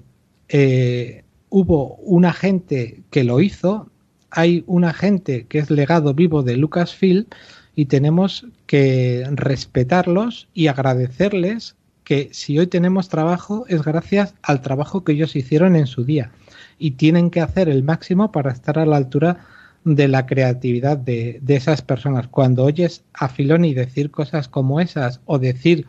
eh, 0.49 1.25
hubo 1.49 1.97
una 1.97 2.33
gente 2.33 3.03
que 3.11 3.25
lo 3.25 3.41
hizo 3.41 3.91
hay 4.31 4.65
una 4.67 4.93
gente 4.93 5.47
que 5.47 5.59
es 5.59 5.71
legado 5.71 6.15
vivo 6.15 6.43
de 6.43 6.57
Lucasfilm 6.57 7.27
y 7.75 7.87
tenemos 7.87 8.47
que 8.67 9.27
respetarlos 9.33 10.49
y 10.55 10.69
agradecerles 10.69 11.77
que 12.11 12.29
si 12.33 12.59
hoy 12.59 12.67
tenemos 12.67 13.09
trabajo 13.09 13.67
es 13.69 13.85
gracias 13.85 14.35
al 14.43 14.63
trabajo 14.63 15.05
que 15.05 15.13
ellos 15.13 15.37
hicieron 15.37 15.77
en 15.77 15.87
su 15.87 16.05
día 16.05 16.33
y 16.77 16.91
tienen 17.03 17.31
que 17.31 17.41
hacer 17.41 17.69
el 17.69 17.85
máximo 17.85 18.33
para 18.33 18.51
estar 18.51 18.81
a 18.81 18.85
la 18.85 18.97
altura 18.97 19.47
de 19.85 20.09
la 20.09 20.27
creatividad 20.27 20.97
de, 20.97 21.39
de 21.41 21.55
esas 21.55 21.83
personas. 21.83 22.27
Cuando 22.27 22.65
oyes 22.65 23.05
a 23.15 23.29
Filoni 23.29 23.75
decir 23.75 24.11
cosas 24.11 24.49
como 24.49 24.81
esas 24.81 25.21
o 25.25 25.39
decir 25.39 25.87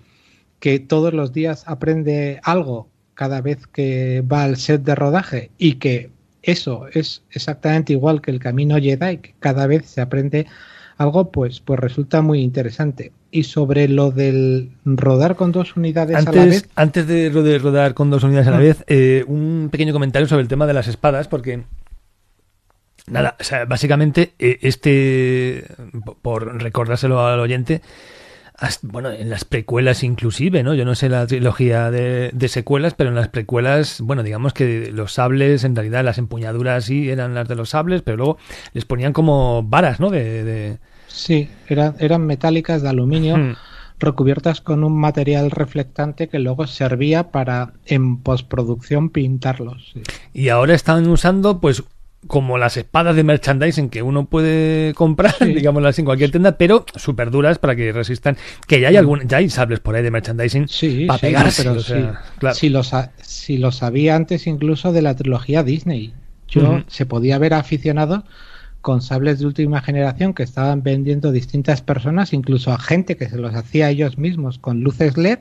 que 0.60 0.78
todos 0.78 1.12
los 1.12 1.34
días 1.34 1.64
aprende 1.66 2.40
algo 2.44 2.88
cada 3.16 3.42
vez 3.42 3.66
que 3.66 4.22
va 4.22 4.44
al 4.44 4.58
set 4.58 4.84
de 4.84 4.94
rodaje 4.94 5.50
y 5.58 5.78
que 5.80 6.12
eso 6.44 6.86
es 6.94 7.24
exactamente 7.32 7.94
igual 7.94 8.22
que 8.22 8.30
el 8.30 8.40
camino 8.40 8.78
Jedi, 8.78 9.18
que 9.18 9.34
cada 9.40 9.66
vez 9.66 9.88
se 9.88 10.02
aprende 10.02 10.46
algo, 11.02 11.32
pues, 11.32 11.60
pues 11.60 11.80
resulta 11.80 12.22
muy 12.22 12.42
interesante. 12.42 13.12
Y 13.32 13.44
sobre 13.44 13.88
lo 13.88 14.12
del 14.12 14.72
rodar 14.86 15.36
con 15.36 15.52
dos 15.52 15.76
unidades 15.76 16.18
antes, 16.18 16.34
a 16.34 16.38
la 16.38 16.46
vez. 16.46 16.70
Antes 16.76 17.08
de 17.08 17.60
rodar 17.60 17.94
con 17.94 18.10
dos 18.10 18.24
unidades 18.24 18.48
a 18.48 18.52
la 18.52 18.60
vez, 18.60 18.84
eh, 18.88 19.24
un 19.28 19.70
pequeño 19.72 19.94
comentario 19.94 20.28
sobre 20.28 20.42
el 20.42 20.48
tema 20.48 20.68
de 20.68 20.74
las 20.74 20.88
espadas, 20.88 21.28
porque 21.28 21.64
Nada, 23.08 23.36
o 23.40 23.44
sea, 23.44 23.66
básicamente 23.66 24.34
eh, 24.38 24.60
este, 24.62 25.66
por 26.22 26.62
recordárselo 26.62 27.26
al 27.26 27.40
oyente, 27.40 27.82
bueno, 28.84 29.10
en 29.10 29.30
las 29.30 29.44
precuelas 29.44 30.04
inclusive, 30.04 30.62
¿no? 30.62 30.76
Yo 30.76 30.86
no 30.86 30.94
sé 30.94 31.10
la 31.10 31.26
trilogía 31.26 31.90
de, 31.90 32.32
secuelas, 32.48 32.94
pero 32.94 33.10
en 33.10 33.16
las 33.16 33.28
precuelas, 33.28 34.02
bueno, 34.02 34.22
digamos 34.22 34.54
que 34.54 34.92
los 34.92 35.14
sables, 35.14 35.64
en 35.64 35.76
realidad 35.76 36.04
las 36.04 36.20
empuñaduras 36.20 36.86
sí 36.86 37.10
eran 37.10 37.34
las 37.34 37.48
de 37.48 37.56
los 37.56 37.70
sables, 37.70 38.04
pero 38.04 38.18
luego 38.18 38.38
les 38.74 38.86
ponían 38.86 39.14
como 39.14 39.64
varas, 39.64 40.00
¿no? 40.00 40.12
De, 40.12 40.78
Sí, 41.14 41.50
eran, 41.68 41.96
eran 42.00 42.26
metálicas 42.26 42.82
de 42.82 42.90
aluminio. 42.90 43.38
Hmm. 43.38 43.56
recubiertas 44.00 44.62
con 44.62 44.84
un 44.84 44.98
material 44.98 45.52
reflectante 45.52 46.28
que 46.28 46.40
luego 46.40 46.66
servía 46.66 47.30
para 47.30 47.74
en 47.86 48.18
postproducción 48.18 49.12
pintarlos. 49.12 49.94
Y 50.34 50.50
ahora 50.50 50.74
están 50.74 51.08
usando 51.08 51.60
pues 51.60 51.84
como 52.28 52.58
las 52.58 52.78
espadas 52.78 53.16
de 53.16 53.24
merchandising 53.24 53.90
que 53.90 54.02
uno 54.02 54.26
puede 54.26 54.94
comprar, 54.94 55.36
así, 55.88 56.02
en 56.02 56.06
cualquier 56.06 56.32
tienda, 56.32 56.58
pero 56.58 56.86
súper 56.96 57.32
duras 57.32 57.58
para 57.58 57.76
que 57.76 57.92
resistan. 57.92 58.38
Que 58.68 58.80
ya 58.80 58.90
hay 58.90 58.98
algún, 58.98 59.28
ya 59.28 59.38
hay 59.38 59.50
sables 59.50 59.80
por 59.80 59.96
ahí 59.96 60.04
de 60.04 60.12
merchandising 60.12 60.68
sí, 60.68 61.06
para 61.06 61.20
pegarse. 61.20 61.64
Pero 61.64 61.82
claro. 62.40 62.56
si, 62.56 62.70
lo, 62.70 62.82
si 63.22 63.58
lo 63.58 63.72
sabía 63.72 64.16
antes 64.16 64.48
incluso 64.48 64.92
de 64.92 65.02
la 65.02 65.16
trilogía 65.16 65.64
Disney. 65.64 66.14
Yo 66.48 66.84
se 66.88 67.06
podía 67.06 67.38
ver 67.38 67.54
aficionado 67.54 68.26
con 68.82 69.02
sables 69.02 69.40
de 69.40 69.46
última 69.46 69.82
generación 69.82 70.34
que 70.34 70.44
estaban 70.44 70.84
vendiendo 70.84 71.32
distintas 71.32 71.82
personas, 71.82 72.34
incluso 72.34 72.72
a 72.72 72.80
gente 72.80 73.16
que 73.16 73.30
se 73.30 73.38
los 73.38 73.54
hacía 73.56 73.90
ellos 73.90 74.18
mismos 74.18 74.58
con 74.58 74.82
luces 74.82 75.18
LED 75.18 75.40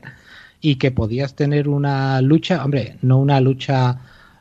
y 0.60 0.76
que 0.76 0.90
podías 0.90 1.34
tener 1.34 1.68
una 1.68 2.20
lucha, 2.20 2.64
hombre, 2.64 2.96
no 3.02 3.18
una 3.18 3.40
lucha 3.40 3.98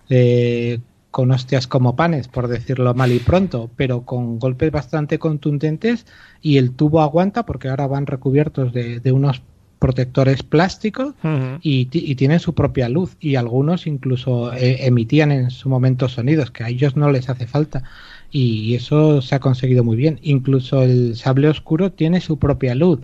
eh, 0.09 0.79
con 1.11 1.31
hostias 1.31 1.67
como 1.67 1.95
panes, 1.95 2.27
por 2.27 2.47
decirlo 2.47 2.93
mal 2.93 3.11
y 3.11 3.19
pronto, 3.19 3.69
pero 3.75 4.01
con 4.01 4.37
golpes 4.37 4.71
bastante 4.71 5.17
contundentes 5.17 6.05
y 6.41 6.57
el 6.57 6.71
tubo 6.71 7.01
aguanta 7.01 7.45
porque 7.45 7.69
ahora 7.69 7.87
van 7.87 8.05
recubiertos 8.05 8.73
de, 8.73 9.11
unos 9.11 9.41
protectores 9.79 10.43
plásticos 10.43 11.15
y, 11.61 11.85
tienen 12.15 12.41
su 12.41 12.53
propia 12.53 12.89
luz 12.89 13.15
y 13.19 13.35
algunos 13.35 13.87
incluso 13.87 14.53
eh, 14.53 14.85
emitían 14.85 15.31
en 15.31 15.51
su 15.51 15.69
momento 15.69 16.09
sonidos 16.09 16.51
que 16.51 16.65
a 16.65 16.69
ellos 16.69 16.97
no 16.97 17.09
les 17.11 17.29
hace 17.29 17.47
falta 17.47 17.83
y 18.31 18.75
eso 18.75 19.21
se 19.21 19.35
ha 19.35 19.39
conseguido 19.39 19.83
muy 19.83 19.97
bien. 19.97 20.19
Incluso 20.21 20.83
el 20.83 21.15
sable 21.15 21.49
oscuro 21.49 21.91
tiene 21.91 22.21
su 22.21 22.37
propia 22.39 22.75
luz. 22.75 22.99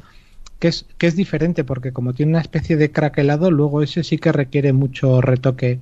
Que 0.59 0.69
es, 0.69 0.85
que 0.97 1.07
es 1.07 1.15
diferente 1.15 1.63
porque 1.65 1.91
como 1.91 2.13
tiene 2.13 2.31
una 2.31 2.41
especie 2.41 2.77
de 2.77 2.91
craquelado, 2.91 3.51
luego 3.51 3.83
ese 3.83 4.03
sí 4.03 4.17
que 4.17 4.31
requiere 4.31 4.71
mucho 4.73 5.21
retoque 5.21 5.79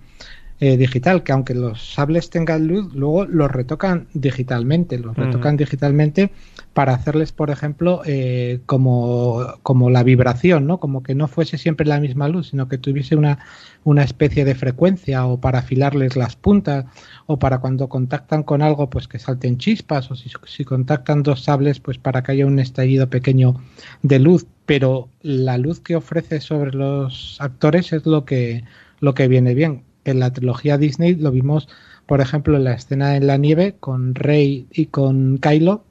eh, 0.66 0.78
digital, 0.78 1.24
que 1.24 1.34
aunque 1.34 1.54
los 1.54 1.94
sables 1.94 2.30
tengan 2.30 2.68
luz, 2.68 2.94
luego 2.94 3.26
los 3.26 3.52
retocan 3.52 4.08
digitalmente, 4.14 4.98
los 4.98 5.14
retocan 5.14 5.58
digitalmente 5.58 6.32
para 6.74 6.94
hacerles, 6.94 7.34
por 7.34 7.50
ejemplo, 7.50 8.02
eh, 8.06 8.62
como, 8.66 9.46
como 9.62 9.90
la 9.90 10.04
vibración, 10.04 10.66
¿no? 10.66 10.80
Como 10.80 11.04
que 11.04 11.16
no 11.16 11.28
fuese 11.28 11.58
siempre 11.58 11.86
la 11.86 12.00
misma 12.00 12.30
luz, 12.30 12.52
sino 12.52 12.70
que 12.70 12.78
tuviese 12.78 13.18
una, 13.18 13.40
una 13.84 14.04
especie 14.06 14.46
de 14.46 14.56
frecuencia 14.56 15.26
o 15.26 15.42
para 15.42 15.60
afilarles 15.60 16.16
las 16.16 16.38
puntas 16.38 16.86
o 17.26 17.38
para 17.38 17.58
cuando 17.58 17.90
contactan 17.90 18.44
con 18.44 18.62
algo 18.62 18.90
pues 18.90 19.10
que 19.10 19.20
salten 19.20 19.58
chispas 19.58 20.12
o 20.12 20.16
si, 20.16 20.32
si 20.46 20.64
contactan 20.64 21.24
dos 21.24 21.44
sables 21.44 21.82
pues 21.82 21.98
para 21.98 22.24
que 22.24 22.32
haya 22.32 22.46
un 22.46 22.60
estallido 22.60 23.10
pequeño 23.10 23.60
de 24.02 24.20
luz. 24.20 24.46
Pero 24.66 25.10
la 25.24 25.58
luz 25.58 25.82
que 25.82 25.98
ofrece 25.98 26.40
sobre 26.40 26.72
los 26.72 27.36
actores 27.42 27.92
es 27.92 28.06
lo 28.06 28.24
que 28.24 28.64
lo 29.02 29.14
que 29.14 29.28
viene 29.28 29.56
bien 29.56 29.84
en 30.06 30.20
la 30.20 30.32
trilogía 30.32 30.78
Disney 30.78 31.16
lo 31.16 31.32
vimos, 31.32 31.68
por 32.06 32.22
ejemplo, 32.22 32.58
en 32.58 32.66
la 32.66 32.74
escena 32.74 33.16
en 33.16 33.28
la 33.28 33.38
nieve 33.38 33.76
con 33.80 34.16
Rey 34.16 34.68
y 34.72 34.88
con 34.88 35.38
Kylo, 35.38 35.86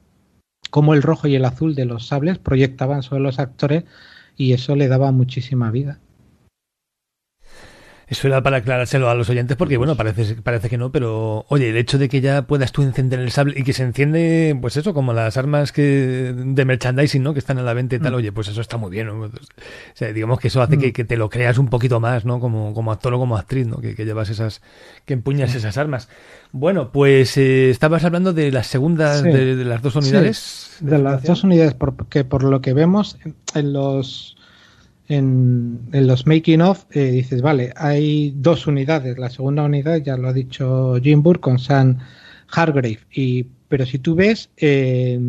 como 0.69 0.93
el 0.93 1.01
rojo 1.01 1.27
y 1.27 1.35
el 1.35 1.45
azul 1.45 1.75
de 1.75 1.85
los 1.85 2.07
sables 2.07 2.39
proyectaban 2.39 3.03
sobre 3.03 3.23
los 3.23 3.39
actores 3.39 3.83
y 4.35 4.53
eso 4.53 4.75
le 4.75 4.87
daba 4.87 5.11
muchísima 5.11 5.71
vida. 5.71 5.99
Eso 8.13 8.27
era 8.27 8.43
para 8.43 8.57
aclarárselo 8.57 9.09
a 9.09 9.15
los 9.15 9.27
oyentes 9.31 9.57
porque, 9.57 9.75
bueno, 9.75 9.95
parece, 9.95 10.35
parece 10.35 10.69
que 10.69 10.77
no, 10.77 10.91
pero 10.91 11.45
oye, 11.49 11.69
el 11.69 11.77
hecho 11.77 11.97
de 11.97 12.09
que 12.09 12.21
ya 12.21 12.43
puedas 12.43 12.71
tú 12.71 12.83
encender 12.83 13.19
el 13.19 13.31
sable 13.31 13.55
y 13.57 13.63
que 13.63 13.73
se 13.73 13.81
enciende, 13.81 14.55
pues 14.61 14.77
eso, 14.77 14.93
como 14.93 15.13
las 15.13 15.35
armas 15.35 15.71
que 15.71 16.31
de 16.35 16.63
merchandising, 16.63 17.23
¿no? 17.23 17.33
Que 17.33 17.39
están 17.39 17.57
a 17.57 17.63
la 17.63 17.73
venta 17.73 17.95
y 17.95 17.99
tal, 17.99 18.13
mm. 18.13 18.15
oye, 18.17 18.31
pues 18.31 18.49
eso 18.49 18.61
está 18.61 18.77
muy 18.77 18.91
bien, 18.91 19.07
¿no? 19.07 19.19
O 19.19 19.29
sea, 19.95 20.13
digamos 20.13 20.39
que 20.39 20.49
eso 20.49 20.61
hace 20.61 20.77
que, 20.77 21.03
mm. 21.03 21.07
te 21.07 21.17
lo 21.17 21.27
creas 21.27 21.57
un 21.57 21.69
poquito 21.69 21.99
más, 21.99 22.23
¿no? 22.23 22.39
Como, 22.39 22.75
como 22.75 22.91
actor 22.91 23.15
o 23.15 23.19
como 23.19 23.35
actriz, 23.35 23.65
¿no? 23.65 23.77
Que, 23.77 23.95
llevas 23.95 24.29
esas, 24.29 24.61
que 25.05 25.15
empuñas 25.15 25.55
esas 25.55 25.79
armas. 25.79 26.07
Bueno, 26.51 26.91
pues 26.91 27.35
eh, 27.37 27.71
estabas 27.71 28.03
hablando 28.03 28.31
de 28.31 28.51
las 28.51 28.67
segundas, 28.67 29.23
de, 29.23 29.55
las 29.55 29.81
dos 29.81 29.95
unidades. 29.95 30.77
de 30.81 30.99
las 30.99 31.23
dos 31.23 31.43
unidades, 31.43 31.73
porque 31.73 32.23
por 32.25 32.43
lo 32.43 32.61
que 32.61 32.73
vemos 32.73 33.17
en 33.55 33.73
los 33.73 34.37
en, 35.07 35.89
los 35.91 36.25
making 36.25 36.61
of 36.61 36.85
eh, 36.91 37.11
dices, 37.11 37.41
vale, 37.41 37.73
hay 37.75 38.33
dos 38.35 38.67
unidades. 38.67 39.17
La 39.17 39.29
segunda 39.29 39.63
unidad 39.63 39.97
ya 39.97 40.17
lo 40.17 40.29
ha 40.29 40.33
dicho 40.33 40.95
Jim 41.01 41.21
Burr 41.21 41.39
con 41.39 41.59
Sam 41.59 41.99
Hargrave. 42.49 42.99
Y, 43.11 43.47
pero 43.67 43.85
si 43.85 43.99
tú 43.99 44.15
ves, 44.15 44.49
eh, 44.57 45.19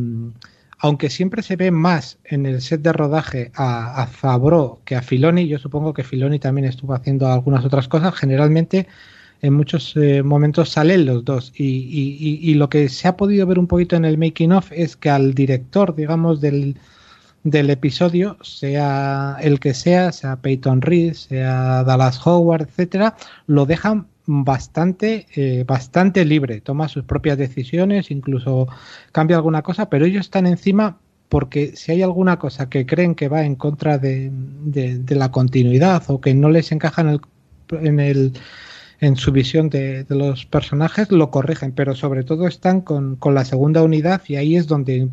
aunque 0.78 1.10
siempre 1.10 1.42
se 1.42 1.56
ve 1.56 1.70
más 1.70 2.18
en 2.24 2.46
el 2.46 2.60
set 2.60 2.82
de 2.82 2.92
rodaje 2.92 3.50
a, 3.54 4.02
a 4.02 4.06
Fabro 4.06 4.80
que 4.84 4.96
a 4.96 5.02
Filoni, 5.02 5.48
yo 5.48 5.58
supongo 5.58 5.94
que 5.94 6.04
Filoni 6.04 6.38
también 6.38 6.66
estuvo 6.66 6.94
haciendo 6.94 7.26
algunas 7.26 7.64
otras 7.64 7.88
cosas, 7.88 8.14
generalmente 8.14 8.86
en 9.44 9.52
muchos 9.52 9.94
eh, 9.96 10.22
momentos 10.22 10.70
salen 10.70 11.04
los 11.04 11.24
dos. 11.24 11.52
Y, 11.54 12.38
y, 12.42 12.54
lo 12.54 12.70
que 12.70 12.88
se 12.88 13.08
ha 13.08 13.16
podido 13.16 13.46
ver 13.46 13.58
un 13.58 13.66
poquito 13.66 13.94
en 13.94 14.06
el 14.06 14.16
making 14.16 14.52
of 14.52 14.72
es 14.72 14.96
que 14.96 15.10
al 15.10 15.34
director, 15.34 15.94
digamos, 15.94 16.40
del, 16.40 16.76
del 17.44 17.68
episodio, 17.70 18.38
sea 18.42 19.36
el 19.40 19.60
que 19.60 19.74
sea, 19.74 20.12
sea 20.12 20.36
Peyton 20.36 20.80
Reed, 20.80 21.12
sea 21.12 21.84
Dallas 21.84 22.26
Howard, 22.26 22.62
etcétera, 22.62 23.16
lo 23.46 23.66
dejan 23.66 24.06
bastante, 24.26 25.26
eh, 25.36 25.64
bastante 25.66 26.24
libre, 26.24 26.62
toma 26.62 26.88
sus 26.88 27.04
propias 27.04 27.36
decisiones, 27.36 28.10
incluso 28.10 28.66
cambia 29.12 29.36
alguna 29.36 29.62
cosa, 29.62 29.90
pero 29.90 30.06
ellos 30.06 30.24
están 30.24 30.46
encima 30.46 30.98
porque 31.28 31.76
si 31.76 31.92
hay 31.92 32.02
alguna 32.02 32.38
cosa 32.38 32.68
que 32.68 32.86
creen 32.86 33.14
que 33.14 33.28
va 33.28 33.44
en 33.44 33.56
contra 33.56 33.98
de, 33.98 34.30
de, 34.32 35.14
la 35.14 35.30
continuidad 35.30 36.02
o 36.08 36.20
que 36.20 36.32
no 36.34 36.48
les 36.48 36.70
encaja 36.72 37.02
en 37.02 37.08
el, 37.08 37.20
en, 37.70 38.00
el, 38.00 38.32
en 39.00 39.16
su 39.16 39.32
visión 39.32 39.68
de, 39.68 40.06
los 40.08 40.46
personajes, 40.46 41.10
lo 41.10 41.30
corrigen, 41.30 41.72
pero 41.72 41.94
sobre 41.94 42.24
todo 42.24 42.46
están 42.46 42.80
con, 42.82 43.16
con 43.16 43.34
la 43.34 43.44
segunda 43.44 43.82
unidad 43.82 44.22
y 44.28 44.36
ahí 44.36 44.56
es 44.56 44.66
donde, 44.66 45.08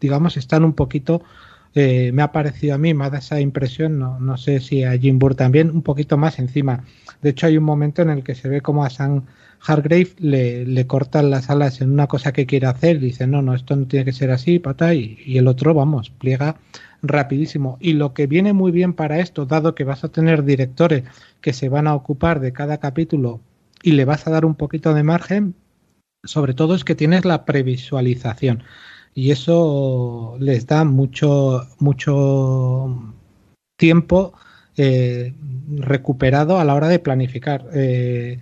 digamos, 0.00 0.36
están 0.36 0.64
un 0.64 0.74
poquito 0.74 1.22
eh, 1.74 2.10
me 2.12 2.22
ha 2.22 2.32
parecido 2.32 2.74
a 2.74 2.78
mí, 2.78 2.94
me 2.94 3.04
ha 3.04 3.10
dado 3.10 3.20
esa 3.20 3.40
impresión, 3.40 3.98
no, 3.98 4.20
no 4.20 4.36
sé 4.36 4.60
si 4.60 4.84
a 4.84 4.96
Jim 4.98 5.18
Burr 5.18 5.34
también, 5.34 5.70
un 5.70 5.82
poquito 5.82 6.16
más 6.18 6.38
encima. 6.38 6.84
De 7.22 7.30
hecho, 7.30 7.46
hay 7.46 7.56
un 7.56 7.64
momento 7.64 8.02
en 8.02 8.10
el 8.10 8.22
que 8.22 8.34
se 8.34 8.48
ve 8.48 8.60
como 8.60 8.84
a 8.84 8.90
Sam 8.90 9.24
Hargrave 9.64 10.10
le, 10.18 10.66
le 10.66 10.86
cortan 10.86 11.30
las 11.30 11.48
alas 11.48 11.80
en 11.80 11.92
una 11.92 12.08
cosa 12.08 12.32
que 12.32 12.46
quiere 12.46 12.66
hacer, 12.66 12.98
dice, 12.98 13.26
no, 13.26 13.42
no, 13.42 13.54
esto 13.54 13.76
no 13.76 13.86
tiene 13.86 14.04
que 14.04 14.12
ser 14.12 14.30
así, 14.30 14.58
pata, 14.58 14.94
y, 14.94 15.18
y 15.24 15.38
el 15.38 15.46
otro, 15.46 15.72
vamos, 15.72 16.10
pliega 16.10 16.56
rapidísimo. 17.02 17.78
Y 17.80 17.94
lo 17.94 18.12
que 18.12 18.26
viene 18.26 18.52
muy 18.52 18.72
bien 18.72 18.92
para 18.92 19.20
esto, 19.20 19.46
dado 19.46 19.74
que 19.74 19.84
vas 19.84 20.04
a 20.04 20.08
tener 20.08 20.44
directores 20.44 21.04
que 21.40 21.52
se 21.52 21.68
van 21.68 21.86
a 21.86 21.94
ocupar 21.94 22.40
de 22.40 22.52
cada 22.52 22.78
capítulo 22.78 23.40
y 23.82 23.92
le 23.92 24.04
vas 24.04 24.26
a 24.26 24.30
dar 24.30 24.44
un 24.44 24.54
poquito 24.56 24.94
de 24.94 25.02
margen, 25.02 25.54
sobre 26.24 26.54
todo 26.54 26.74
es 26.74 26.84
que 26.84 26.94
tienes 26.94 27.24
la 27.24 27.44
previsualización 27.44 28.62
y 29.14 29.30
eso 29.30 30.36
les 30.40 30.66
da 30.66 30.84
mucho, 30.84 31.66
mucho 31.78 33.14
tiempo 33.76 34.32
eh, 34.76 35.34
recuperado 35.76 36.58
a 36.58 36.64
la 36.64 36.74
hora 36.74 36.88
de 36.88 36.98
planificar. 36.98 37.66
Eh, 37.74 38.38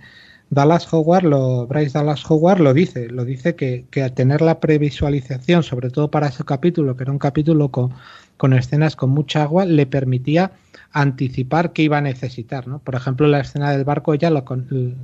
Dallas 0.49 0.91
Howard, 0.93 1.23
lo, 1.23 1.65
Bryce 1.67 1.97
Dallas 1.97 2.29
Howard 2.29 2.59
lo 2.59 2.73
dice, 2.73 3.07
lo 3.09 3.23
dice 3.23 3.55
que, 3.55 3.85
que 3.89 4.03
al 4.03 4.13
tener 4.13 4.41
la 4.41 4.59
previsualización, 4.59 5.63
sobre 5.63 5.89
todo 5.89 6.11
para 6.11 6.27
ese 6.27 6.43
capítulo, 6.43 6.95
que 6.95 7.03
era 7.03 7.11
un 7.11 7.19
capítulo 7.19 7.69
con, 7.69 7.93
con 8.37 8.53
escenas 8.53 8.95
con 8.95 9.11
mucha 9.11 9.43
agua, 9.43 9.65
le 9.65 9.85
permitía 9.85 10.51
anticipar 10.91 11.71
qué 11.73 11.83
iba 11.83 11.99
a 11.99 12.01
necesitar. 12.01 12.67
¿no? 12.67 12.79
Por 12.79 12.95
ejemplo, 12.95 13.27
la 13.27 13.39
escena 13.39 13.71
del 13.71 13.85
barco 13.85 14.13
ya 14.15 14.29
lo, 14.29 14.43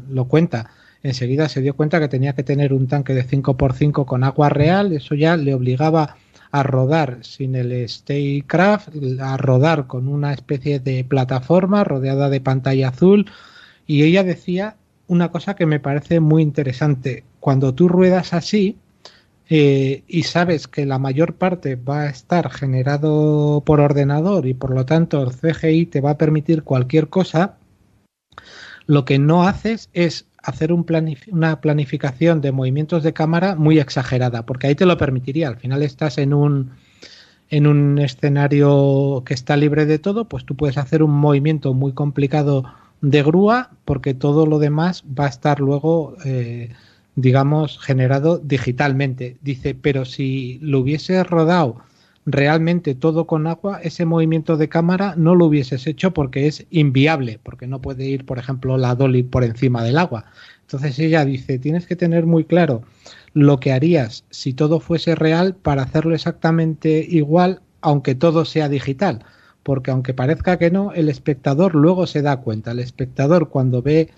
lo 0.09 0.26
cuenta. 0.26 0.70
Enseguida 1.04 1.50
se 1.50 1.62
dio 1.62 1.76
cuenta 1.76 2.00
que 2.00 2.08
tenía 2.08 2.34
que 2.34 2.43
tener 2.43 2.74
un 2.74 2.88
tanque 2.88 3.14
de 3.14 3.26
5x5 3.26 4.06
con 4.06 4.24
agua 4.24 4.50
real, 4.50 4.93
eso 4.93 5.16
ya 5.16 5.38
le 5.38 5.54
obligaba 5.54 6.18
a 6.52 6.64
rodar 6.64 7.20
sin 7.22 7.56
el 7.56 7.88
Staycraft, 7.88 8.89
a 9.20 9.38
rodar 9.38 9.88
con 9.88 10.08
una 10.08 10.34
especie 10.34 10.80
de 10.80 11.04
plataforma 11.04 11.84
rodeada 11.84 12.30
de 12.30 12.41
pantalla 12.41 12.89
azul. 12.89 13.30
Y 13.86 14.04
ella 14.04 14.24
decía 14.24 14.76
una 15.08 15.32
cosa 15.32 15.56
que 15.56 15.66
me 15.66 15.80
parece 15.80 16.20
muy 16.20 16.41
interesante. 16.41 17.24
Cuando 17.39 17.74
tú 17.74 17.88
ruedas 17.88 18.34
así 18.34 18.78
eh, 19.50 20.04
y 20.08 20.24
sabes 20.24 20.68
que 20.68 20.86
la 20.86 21.00
mayor 21.00 21.36
parte 21.36 21.76
va 21.76 22.02
a 22.02 22.10
estar 22.10 22.52
generado 22.52 23.64
por 23.66 23.80
ordenador 23.80 24.45
y 24.45 24.54
por 24.54 24.72
lo 24.72 24.86
tanto 24.86 25.24
el 25.24 25.32
CGI 25.32 25.86
te 25.86 26.02
va 26.02 26.12
a 26.12 26.18
permitir 26.18 26.64
cualquier 26.64 27.08
cosa, 27.08 27.56
lo 28.86 29.06
que 29.06 29.20
no 29.20 29.48
haces 29.48 29.89
es 29.93 30.26
hacer 30.43 30.71
un 30.71 30.85
una 31.31 31.61
planificación 31.61 32.41
de 32.41 32.51
movimientos 32.51 33.03
de 33.03 33.13
cámara 33.13 33.55
muy 33.55 33.79
exagerada, 33.79 34.45
porque 34.45 34.67
ahí 34.67 34.75
te 34.75 34.85
lo 34.85 34.97
permitiría. 34.97 35.47
Al 35.47 35.57
final 35.57 35.83
estás 35.83 36.17
en 36.17 36.33
un, 36.33 36.71
en 37.49 37.67
un 37.67 37.99
escenario 37.99 39.23
que 39.25 39.33
está 39.33 39.57
libre 39.57 39.85
de 39.85 39.99
todo, 39.99 40.25
pues 40.25 40.45
tú 40.45 40.55
puedes 40.55 40.77
hacer 40.77 41.03
un 41.03 41.11
movimiento 41.11 41.73
muy 41.73 41.93
complicado 41.93 42.63
de 43.01 43.23
grúa, 43.23 43.71
porque 43.85 44.13
todo 44.13 44.45
lo 44.45 44.59
demás 44.59 45.03
va 45.17 45.25
a 45.25 45.29
estar 45.29 45.59
luego, 45.59 46.15
eh, 46.25 46.69
digamos, 47.15 47.79
generado 47.79 48.39
digitalmente. 48.39 49.38
Dice, 49.41 49.75
pero 49.75 50.05
si 50.05 50.59
lo 50.61 50.79
hubiese 50.79 51.23
rodado 51.23 51.86
realmente 52.28 52.93
todo 52.93 53.25
con 53.25 53.47
agua, 53.47 53.80
ese 53.82 54.03
movimiento 54.03 54.57
de 54.57 54.67
cámara 54.67 55.15
no 55.15 55.34
lo 55.34 55.45
hubieses 55.45 55.88
hecho 55.88 56.13
porque 56.13 56.45
es 56.45 56.67
inviable, 56.69 57.39
porque 57.41 57.67
no 57.67 57.82
puede 57.82 58.05
ir, 58.05 58.25
por 58.25 58.38
ejemplo, 58.38 58.78
la 58.78 58.95
dolly 58.95 59.23
por 59.23 59.45
encima 59.45 59.82
del 59.82 59.97
agua. 59.97 60.25
Entonces 60.61 60.99
ella 60.99 61.23
dice, 61.23 61.57
tienes 61.57 61.88
que 61.88 61.95
tener 61.95 62.25
muy 62.25 62.43
claro 62.43 62.84
lo 63.34 63.61
que 63.61 63.71
harías 63.71 64.25
si 64.30 64.53
todo 64.53 64.82
fuese 64.82 65.15
real 65.15 65.55
para 65.55 65.84
hacerlo 65.84 66.13
exactamente 66.13 67.05
igual, 67.09 67.61
aunque 67.80 68.13
todo 68.13 68.43
sea 68.43 68.67
digital. 68.67 69.23
Porque 69.63 69.91
aunque 69.91 70.13
parezca 70.13 70.59
que 70.59 70.69
no, 70.69 70.91
el 70.91 71.07
espectador 71.07 71.75
luego 71.75 72.07
se 72.07 72.21
da 72.21 72.41
cuenta. 72.41 72.71
El 72.71 72.80
espectador 72.80 73.47
cuando 73.47 73.82
ve 73.82 74.09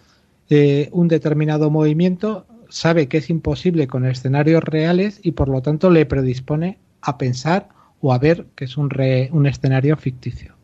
eh, 0.50 0.90
un 0.94 1.10
determinado 1.10 1.70
movimiento 1.70 2.48
sabe 2.70 3.08
que 3.08 3.18
es 3.18 3.30
imposible 3.30 3.86
con 3.86 4.08
escenarios 4.08 4.64
reales 4.64 5.20
y 5.22 5.34
por 5.34 5.48
lo 5.48 5.62
tanto 5.62 5.92
le 5.92 6.08
predispone 6.08 6.80
a 7.02 7.20
pensar 7.20 7.70
o 8.02 8.14
a 8.14 8.18
ver 8.18 8.48
que 8.56 8.66
es 8.66 8.78
un, 8.78 8.90
un 9.32 9.48
escenario 9.48 9.98
ficticio. 9.98 10.56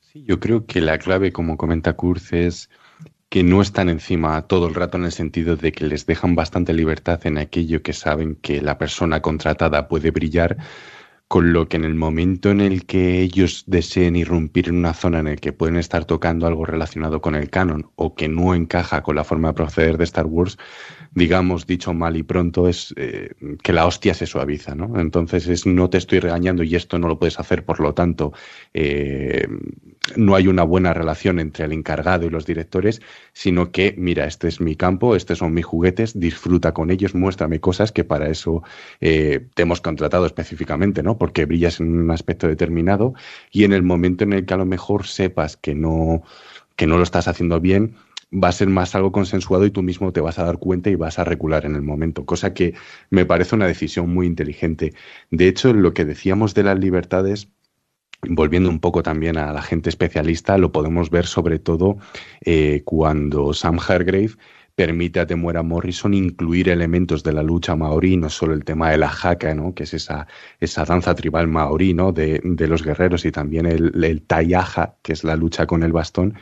Sí, 0.00 0.24
yo 0.26 0.40
creo 0.40 0.66
que 0.66 0.80
la 0.80 0.98
clave, 0.98 1.32
como 1.32 1.56
comenta 1.56 1.92
Kurz, 1.92 2.32
es 2.32 2.70
que 3.28 3.44
no 3.44 3.62
están 3.62 3.88
encima 3.88 4.42
todo 4.42 4.66
el 4.66 4.74
rato 4.74 4.98
en 4.98 5.04
el 5.04 5.12
sentido 5.12 5.56
de 5.56 5.70
que 5.70 5.86
les 5.86 6.04
dejan 6.04 6.34
bastante 6.34 6.72
libertad 6.72 7.24
en 7.26 7.38
aquello 7.38 7.80
que 7.80 7.92
saben 7.92 8.34
que 8.34 8.60
la 8.60 8.76
persona 8.76 9.22
contratada 9.22 9.86
puede 9.86 10.10
brillar, 10.10 10.56
con 11.30 11.52
lo 11.52 11.68
que 11.68 11.76
en 11.76 11.84
el 11.84 11.94
momento 11.94 12.50
en 12.50 12.60
el 12.60 12.86
que 12.86 13.20
ellos 13.20 13.62
deseen 13.68 14.16
irrumpir 14.16 14.68
en 14.68 14.78
una 14.78 14.94
zona 14.94 15.20
en 15.20 15.26
la 15.26 15.36
que 15.36 15.52
pueden 15.52 15.76
estar 15.76 16.04
tocando 16.04 16.44
algo 16.44 16.64
relacionado 16.64 17.20
con 17.20 17.36
el 17.36 17.48
canon 17.50 17.88
o 17.94 18.16
que 18.16 18.28
no 18.28 18.52
encaja 18.52 19.04
con 19.04 19.14
la 19.14 19.22
forma 19.22 19.46
de 19.46 19.54
proceder 19.54 19.96
de 19.96 20.02
Star 20.02 20.26
Wars, 20.26 20.58
digamos, 21.12 21.68
dicho 21.68 21.94
mal 21.94 22.16
y 22.16 22.24
pronto, 22.24 22.66
es 22.66 22.92
eh, 22.96 23.30
que 23.62 23.72
la 23.72 23.86
hostia 23.86 24.12
se 24.12 24.26
suaviza, 24.26 24.74
¿no? 24.74 24.98
Entonces 24.98 25.46
es 25.46 25.66
no 25.66 25.88
te 25.88 25.98
estoy 25.98 26.18
regañando 26.18 26.64
y 26.64 26.74
esto 26.74 26.98
no 26.98 27.06
lo 27.06 27.20
puedes 27.20 27.38
hacer, 27.38 27.64
por 27.64 27.78
lo 27.78 27.94
tanto, 27.94 28.32
eh, 28.74 29.46
no 30.16 30.34
hay 30.34 30.48
una 30.48 30.62
buena 30.62 30.94
relación 30.94 31.38
entre 31.38 31.66
el 31.66 31.72
encargado 31.72 32.26
y 32.26 32.30
los 32.30 32.46
directores, 32.46 33.00
sino 33.32 33.70
que, 33.70 33.94
mira, 33.98 34.24
este 34.24 34.48
es 34.48 34.60
mi 34.60 34.74
campo, 34.74 35.14
estos 35.14 35.38
son 35.38 35.52
mis 35.52 35.64
juguetes, 35.64 36.18
disfruta 36.18 36.72
con 36.72 36.90
ellos, 36.90 37.14
muéstrame 37.14 37.60
cosas 37.60 37.92
que 37.92 38.04
para 38.04 38.28
eso 38.28 38.62
eh, 39.00 39.46
te 39.54 39.62
hemos 39.62 39.80
contratado 39.80 40.26
específicamente, 40.26 41.02
¿no? 41.02 41.18
Porque 41.18 41.44
brillas 41.44 41.80
en 41.80 41.98
un 41.98 42.10
aspecto 42.10 42.48
determinado 42.48 43.14
y 43.52 43.64
en 43.64 43.72
el 43.72 43.82
momento 43.82 44.24
en 44.24 44.32
el 44.32 44.46
que 44.46 44.54
a 44.54 44.58
lo 44.58 44.66
mejor 44.66 45.06
sepas 45.06 45.56
que 45.56 45.74
no, 45.74 46.22
que 46.76 46.86
no 46.86 46.96
lo 46.96 47.02
estás 47.02 47.28
haciendo 47.28 47.60
bien, 47.60 47.94
va 48.32 48.48
a 48.48 48.52
ser 48.52 48.68
más 48.68 48.94
algo 48.94 49.12
consensuado 49.12 49.66
y 49.66 49.70
tú 49.70 49.82
mismo 49.82 50.12
te 50.12 50.20
vas 50.20 50.38
a 50.38 50.44
dar 50.44 50.58
cuenta 50.58 50.88
y 50.90 50.94
vas 50.94 51.18
a 51.18 51.24
recular 51.24 51.66
en 51.66 51.74
el 51.74 51.82
momento, 51.82 52.24
cosa 52.24 52.54
que 52.54 52.74
me 53.10 53.26
parece 53.26 53.54
una 53.54 53.66
decisión 53.66 54.12
muy 54.12 54.26
inteligente. 54.26 54.94
De 55.30 55.48
hecho, 55.48 55.72
lo 55.74 55.92
que 55.94 56.04
decíamos 56.04 56.54
de 56.54 56.62
las 56.62 56.78
libertades, 56.78 57.48
volviendo 58.28 58.68
un 58.68 58.80
poco 58.80 59.02
también 59.02 59.38
a 59.38 59.52
la 59.52 59.62
gente 59.62 59.88
especialista, 59.88 60.58
lo 60.58 60.72
podemos 60.72 61.10
ver 61.10 61.26
sobre 61.26 61.58
todo 61.58 61.98
eh, 62.44 62.82
cuando 62.84 63.52
Sam 63.52 63.78
Hargrave 63.78 64.32
permite 64.74 65.20
a 65.20 65.26
Temuera 65.26 65.62
Morrison 65.62 66.14
incluir 66.14 66.68
elementos 66.70 67.22
de 67.22 67.32
la 67.32 67.42
lucha 67.42 67.76
maorí, 67.76 68.16
no 68.16 68.30
solo 68.30 68.54
el 68.54 68.64
tema 68.64 68.90
de 68.90 68.96
la 68.96 69.08
jaca, 69.08 69.54
¿no? 69.54 69.74
que 69.74 69.82
es 69.82 69.92
esa, 69.92 70.26
esa 70.58 70.84
danza 70.84 71.14
tribal 71.14 71.48
maorí 71.48 71.92
¿no? 71.92 72.12
de, 72.12 72.40
de 72.42 72.66
los 72.66 72.82
guerreros, 72.82 73.26
y 73.26 73.30
también 73.32 73.66
el, 73.66 73.92
el 74.02 74.24
que 75.02 75.12
es 75.12 75.22
la 75.22 75.36
lucha 75.36 75.66
con 75.66 75.82
el 75.82 75.92
bastón. 75.92 76.34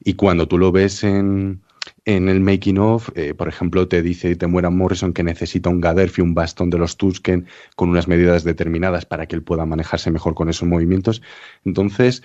Y 0.00 0.14
cuando 0.14 0.48
tú 0.48 0.58
lo 0.58 0.72
ves 0.72 1.04
en, 1.04 1.62
en 2.04 2.28
el 2.28 2.40
making 2.40 2.78
of, 2.78 3.10
eh, 3.14 3.34
por 3.34 3.48
ejemplo, 3.48 3.88
te 3.88 4.02
dice 4.02 4.36
Temuera 4.36 4.70
Morrison 4.70 5.12
que 5.12 5.22
necesita 5.22 5.70
un 5.70 5.80
Gaderfi, 5.80 6.20
un 6.20 6.34
bastón 6.34 6.70
de 6.70 6.78
los 6.78 6.96
Tusken, 6.96 7.46
con 7.76 7.88
unas 7.88 8.08
medidas 8.08 8.44
determinadas 8.44 9.06
para 9.06 9.26
que 9.26 9.36
él 9.36 9.42
pueda 9.42 9.64
manejarse 9.64 10.10
mejor 10.10 10.34
con 10.34 10.48
esos 10.48 10.68
movimientos. 10.68 11.22
Entonces, 11.64 12.22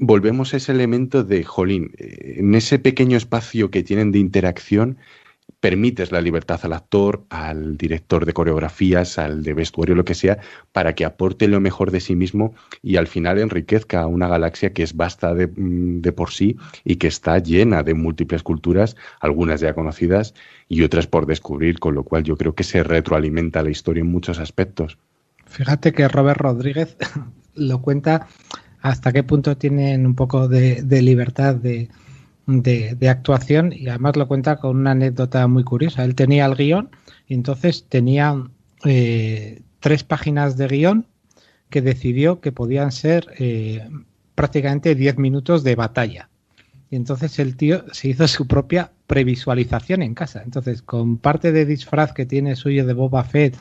volvemos 0.00 0.52
a 0.52 0.56
ese 0.56 0.72
elemento 0.72 1.22
de, 1.22 1.44
jolín, 1.44 1.92
eh, 1.98 2.36
en 2.38 2.54
ese 2.54 2.78
pequeño 2.78 3.16
espacio 3.16 3.70
que 3.70 3.82
tienen 3.82 4.10
de 4.10 4.18
interacción, 4.18 4.98
permites 5.60 6.12
la 6.12 6.20
libertad 6.20 6.60
al 6.62 6.74
actor, 6.74 7.24
al 7.30 7.76
director 7.76 8.26
de 8.26 8.32
coreografías, 8.32 9.18
al 9.18 9.42
de 9.42 9.54
vestuario, 9.54 9.94
lo 9.94 10.04
que 10.04 10.14
sea, 10.14 10.38
para 10.72 10.94
que 10.94 11.04
aporte 11.04 11.48
lo 11.48 11.60
mejor 11.60 11.90
de 11.90 12.00
sí 12.00 12.14
mismo 12.14 12.54
y 12.82 12.96
al 12.96 13.06
final 13.06 13.38
enriquezca 13.38 14.06
una 14.06 14.28
galaxia 14.28 14.72
que 14.72 14.82
es 14.82 14.94
vasta 14.94 15.34
de, 15.34 15.46
mm, 15.48 16.02
de, 16.02 16.12
por 16.12 16.30
sí 16.30 16.56
y 16.84 16.96
que 16.96 17.08
está 17.08 17.38
llena 17.38 17.82
de 17.82 17.94
múltiples 17.94 18.42
culturas, 18.42 18.96
algunas 19.20 19.60
ya 19.60 19.74
conocidas 19.74 20.34
y 20.68 20.82
otras 20.82 21.06
por 21.06 21.26
descubrir, 21.26 21.78
con 21.78 21.94
lo 21.94 22.02
cual 22.04 22.22
yo 22.22 22.36
creo 22.36 22.54
que 22.54 22.64
se 22.64 22.82
retroalimenta 22.82 23.62
la 23.62 23.70
historia 23.70 24.02
en 24.02 24.10
muchos 24.10 24.38
aspectos. 24.38 24.98
Fíjate 25.46 25.92
que 25.92 26.08
Robert 26.08 26.40
Rodríguez 26.40 26.96
lo 27.54 27.80
cuenta 27.80 28.26
hasta 28.82 29.12
qué 29.12 29.22
punto 29.22 29.56
tienen 29.56 30.06
un 30.06 30.14
poco 30.14 30.48
de, 30.48 30.82
libertad 31.02 31.54
de, 31.54 31.88
actuación 33.08 33.72
y 33.72 33.88
además 33.88 34.16
lo 34.16 34.28
cuenta 34.28 34.56
con 34.56 34.76
una 34.76 34.92
anécdota 34.92 35.46
muy 35.46 35.64
curiosa. 35.64 36.04
Él 36.04 36.14
tenía 36.14 36.46
el 36.46 36.54
guion 36.54 36.90
y 37.26 37.34
entonces 37.34 37.86
tenía 37.88 38.44
eh, 38.84 39.62
tres 39.80 40.04
páginas 40.04 40.56
de 40.56 40.68
guion 40.68 41.06
que 41.70 41.82
decidió 41.82 42.40
que 42.40 42.52
podían 42.52 42.92
ser 42.92 43.34
eh, 43.38 43.88
prácticamente 44.34 44.94
diez 44.94 45.18
minutos 45.18 45.64
de 45.64 45.74
batalla. 45.74 46.28
Y 46.90 46.96
entonces 46.96 47.38
el 47.40 47.56
tío 47.56 47.84
se 47.92 48.08
hizo 48.08 48.28
su 48.28 48.46
propia 48.46 48.92
previsualización 49.08 50.02
en 50.02 50.14
casa. 50.14 50.42
Entonces, 50.44 50.82
con 50.82 51.18
parte 51.18 51.50
de 51.50 51.66
disfraz 51.66 52.12
que 52.12 52.26
tiene 52.26 52.54
suyo 52.54 52.86
de 52.86 52.92
Boba 52.92 53.24
Fett 53.24 53.56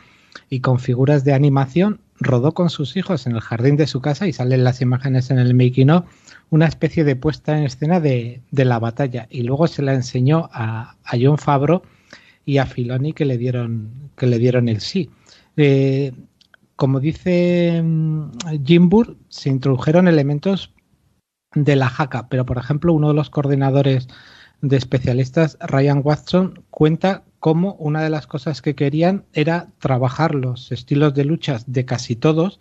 y 0.50 0.60
con 0.60 0.80
figuras 0.80 1.24
de 1.24 1.34
animación, 1.34 2.02
rodó 2.20 2.54
con 2.54 2.70
sus 2.70 2.96
hijos 2.98 3.26
en 3.26 3.34
el 3.34 3.42
jardín 3.42 3.78
de 3.78 3.88
su 3.88 4.02
casa 4.02 4.28
y 4.28 4.34
salen 4.34 4.64
las 4.64 4.82
imágenes 4.82 5.32
en 5.32 5.40
el 5.40 5.56
making 5.56 5.90
of, 5.90 6.06
una 6.50 6.68
especie 6.68 7.04
de 7.04 7.16
puesta 7.16 7.58
en 7.58 7.66
escena 7.66 8.00
de, 8.00 8.42
la 8.52 8.80
batalla 8.80 9.28
y 9.30 9.44
luego 9.44 9.68
se 9.68 9.82
la 9.82 9.94
enseñó 9.94 10.50
a, 10.54 10.96
John 11.20 11.38
Fabro 11.38 11.84
y 12.46 12.58
a 12.58 12.66
Filoni 12.66 13.14
que 13.14 13.26
le 13.26 13.38
dieron 13.38 14.12
que 14.16 14.28
le 14.28 14.40
dieron 14.40 14.70
el 14.70 14.82
sí. 14.82 15.10
Eh, 15.58 16.14
como 16.76 17.00
dice 17.00 17.82
mm, 17.84 18.32
Jim 18.66 18.90
Burr, 18.90 19.18
se 19.30 19.50
introdujeron 19.50 20.08
elementos 20.08 20.74
de 21.54 21.76
la 21.76 21.90
jaca, 21.90 22.28
pero 22.30 22.46
por 22.46 22.58
ejemplo 22.58 22.94
uno 22.94 23.10
de 23.10 23.14
los 23.14 23.30
coordinadores 23.30 24.08
de 24.62 24.78
especialistas, 24.78 25.58
Ryan 25.62 26.02
Watson, 26.04 26.64
cuenta 26.70 27.24
cómo 27.40 27.76
una 27.76 28.02
de 28.02 28.10
las 28.10 28.28
cosas 28.28 28.62
que 28.62 28.76
querían 28.76 29.26
era 29.34 29.68
trabajar 29.80 30.34
los 30.34 30.72
estilos 30.72 31.14
de 31.14 31.26
luchas 31.26 31.72
de 31.72 31.86
casi 31.86 32.16
todos 32.16 32.60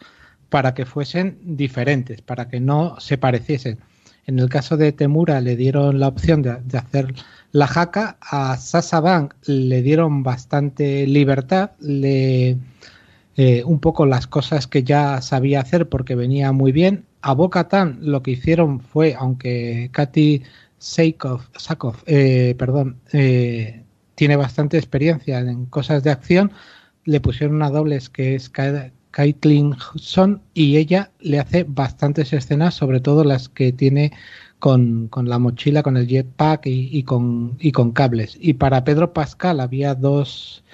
para 0.54 0.72
que 0.72 0.86
fuesen 0.86 1.36
diferentes, 1.42 2.22
para 2.22 2.46
que 2.46 2.60
no 2.60 2.94
se 3.00 3.18
pareciesen. 3.18 3.80
En 4.24 4.38
el 4.38 4.48
caso 4.48 4.76
de 4.76 4.92
Temura 4.92 5.40
le 5.40 5.56
dieron 5.56 5.98
la 5.98 6.06
opción 6.06 6.42
de, 6.42 6.78
hacer 6.78 7.12
la 7.50 7.66
jaca, 7.66 8.18
a 8.20 8.56
Sasa 8.56 9.00
Bank 9.00 9.34
le 9.46 9.82
dieron 9.82 10.22
bastante 10.22 11.08
libertad, 11.08 11.72
le, 11.80 12.58
eh, 13.34 13.64
un 13.64 13.80
poco 13.80 14.06
las 14.06 14.28
cosas 14.28 14.68
que 14.68 14.84
ya 14.84 15.20
sabía 15.22 15.58
hacer 15.58 15.88
porque 15.88 16.14
venía 16.14 16.52
muy 16.52 16.70
bien. 16.70 17.04
A 17.20 17.34
Boca 17.34 17.66
Tan 17.66 17.98
lo 18.02 18.22
que 18.22 18.30
hicieron 18.30 18.78
fue, 18.78 19.16
aunque 19.18 19.88
Katy 19.90 20.44
Sakov, 20.78 21.96
eh, 22.06 22.54
perdón, 22.56 23.00
eh, 23.12 23.82
tiene 24.14 24.36
bastante 24.36 24.78
experiencia 24.78 25.40
en 25.40 25.66
cosas 25.66 26.04
de 26.04 26.12
acción, 26.12 26.52
le 27.04 27.20
pusieron 27.20 27.56
una 27.56 27.70
dobles 27.70 28.08
que 28.08 28.36
es 28.36 28.48
Caitlin 29.14 29.76
Hudson 29.76 30.42
y 30.54 30.76
ella 30.76 31.12
le 31.20 31.38
hace 31.38 31.64
bastantes 31.68 32.32
escenas, 32.32 32.74
sobre 32.74 32.98
todo 32.98 33.22
las 33.22 33.48
que 33.48 33.72
tiene 33.72 34.10
con, 34.58 35.08
la 35.14 35.38
mochila, 35.38 35.84
con 35.84 35.96
el 35.96 36.08
jetpack 36.08 36.62
y, 36.66 37.00
con, 37.04 37.56
y 37.60 37.70
con 37.70 37.92
cables. 37.92 38.36
Y 38.40 38.54
para 38.54 38.82
Pedro 38.82 39.12
Pascal 39.12 39.60
había 39.60 39.94
dos, 39.94 40.64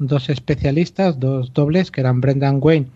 dos 0.00 0.28
especialistas, 0.28 1.20
dos 1.20 1.52
dobles, 1.52 1.92
que 1.92 2.00
eran 2.00 2.20
Brendan 2.20 2.58
Wayne 2.60 2.88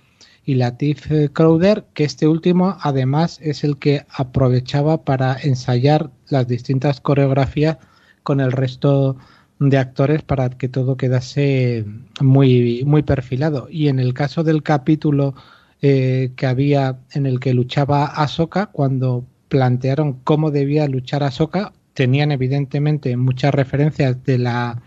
y 0.45 0.57
Latif 0.57 1.07
Crowder, 1.33 1.85
que 1.95 2.03
este 2.03 2.27
último 2.27 2.77
además 2.81 3.39
es 3.41 3.63
el 3.63 3.79
que 3.79 4.05
aprovechaba 4.11 5.05
para 5.05 5.37
ensayar 5.41 6.11
las 6.29 6.49
distintas 6.49 7.01
coreografías 7.01 7.79
con 8.25 8.41
el 8.41 8.51
resto 8.51 9.17
de 9.59 9.79
actores 9.79 10.23
para 10.23 10.51
que 10.51 10.69
todo 10.69 10.97
quedase 10.97 11.85
muy, 12.21 12.83
muy 12.85 13.03
perfilado. 13.03 13.69
Y 13.71 13.89
en 13.89 13.99
el 13.99 14.15
caso 14.15 14.45
del 14.45 14.63
capítulo 14.63 15.35
eh, 15.83 16.33
que 16.37 16.47
había 16.47 16.99
en 17.13 17.27
el 17.27 17.41
que 17.41 17.55
luchaba 17.55 18.05
Ahsoka, 18.07 18.67
cuando 18.67 19.25
plantearon 19.49 20.15
cómo 20.25 20.51
debía 20.51 20.87
luchar 20.87 21.23
Ahsoka, 21.23 21.73
tenían 21.95 22.33
evidentemente 22.33 23.17
muchas 23.17 23.55
referencias 23.55 24.23
de 24.25 24.39
la 24.39 24.83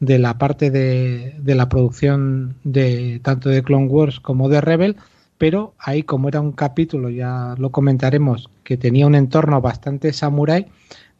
de 0.00 0.18
la 0.18 0.36
parte 0.38 0.70
de, 0.70 1.34
de, 1.38 1.54
la 1.54 1.68
producción 1.68 2.56
de 2.64 3.20
tanto 3.22 3.48
de 3.48 3.62
Clone 3.62 3.86
Wars 3.86 4.20
como 4.20 4.48
de 4.48 4.60
Rebel, 4.60 4.96
pero 5.38 5.74
ahí 5.78 6.02
como 6.02 6.28
era 6.28 6.40
un 6.40 6.52
capítulo, 6.52 7.10
ya 7.10 7.54
lo 7.58 7.70
comentaremos, 7.70 8.50
que 8.64 8.76
tenía 8.76 9.06
un 9.06 9.14
entorno 9.14 9.60
bastante 9.60 10.12
samurai, 10.12 10.66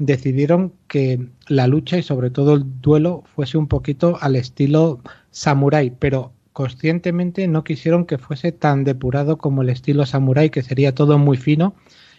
decidieron 0.06 0.72
que 0.88 1.28
la 1.48 1.66
lucha 1.66 1.98
y 1.98 2.02
sobre 2.02 2.30
todo 2.30 2.54
el 2.54 2.80
duelo 2.80 3.24
fuese 3.34 3.58
un 3.58 3.68
poquito 3.68 4.18
al 4.20 4.36
estilo 4.36 5.00
samurai, 5.30 5.92
pero 5.98 6.32
conscientemente 6.52 7.48
no 7.48 7.64
quisieron 7.64 8.04
que 8.06 8.18
fuese 8.18 8.52
tan 8.52 8.84
depurado 8.84 9.38
como 9.38 9.62
el 9.62 9.70
estilo 9.70 10.06
samurai, 10.06 10.50
que 10.50 10.62
sería 10.62 10.94
todo 10.94 11.18
muy 11.18 11.36
fino, 11.36 11.74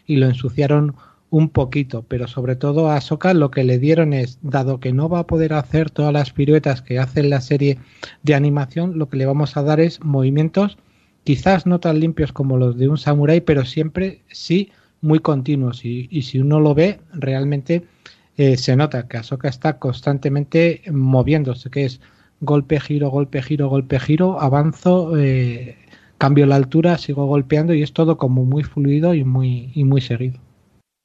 y 0.05 0.17
lo 0.17 0.27
ensuciaron 0.27 0.95
un 1.29 1.49
poquito, 1.49 2.03
pero 2.07 2.27
sobre 2.27 2.55
todo 2.55 2.89
a 2.89 3.01
Soka 3.01 3.33
lo 3.33 3.51
que 3.51 3.63
le 3.63 3.79
dieron 3.79 4.13
es, 4.13 4.39
dado 4.41 4.79
que 4.79 4.93
no 4.93 5.09
va 5.09 5.19
a 5.19 5.27
poder 5.27 5.53
hacer 5.53 5.89
todas 5.89 6.13
las 6.13 6.31
piruetas 6.31 6.81
que 6.81 6.99
hace 6.99 7.21
en 7.21 7.29
la 7.29 7.41
serie 7.41 7.79
de 8.23 8.36
animación, 8.36 8.97
lo 8.97 9.09
que 9.09 9.17
le 9.17 9.25
vamos 9.25 9.57
a 9.57 9.63
dar 9.63 9.79
es 9.79 10.03
movimientos 10.03 10.77
quizás 11.25 11.65
no 11.65 11.79
tan 11.79 11.99
limpios 11.99 12.31
como 12.31 12.55
los 12.55 12.77
de 12.77 12.88
un 12.88 12.97
samurái, 12.97 13.41
pero 13.41 13.65
siempre 13.65 14.21
sí 14.31 14.71
muy 15.01 15.19
continuos. 15.19 15.85
Y, 15.85 16.21
si 16.21 16.39
uno 16.39 16.59
lo 16.59 16.73
ve, 16.73 16.99
realmente 17.13 17.85
eh, 18.37 18.57
se 18.57 18.75
nota 18.75 19.07
que 19.07 19.17
Ahsoka 19.17 19.47
está 19.47 19.79
constantemente 19.79 20.81
moviéndose, 20.91 21.69
que 21.69 21.85
es 21.85 22.01
golpe, 22.41 22.79
giro, 22.79 23.09
golpe, 23.09 23.41
giro, 23.41 23.69
golpe, 23.69 23.99
giro, 23.99 24.41
avanzo, 24.41 25.17
eh, 25.17 25.77
cambio 26.17 26.45
la 26.45 26.55
altura, 26.55 26.97
sigo 26.97 27.25
golpeando 27.25 27.73
y 27.73 27.83
es 27.83 27.93
todo 27.93 28.17
como 28.17 28.45
muy 28.45 28.63
fluido 28.63 29.13
y 29.13 29.23
muy, 29.23 29.71
y 29.73 29.83
muy 29.83 30.01
seguido. 30.01 30.39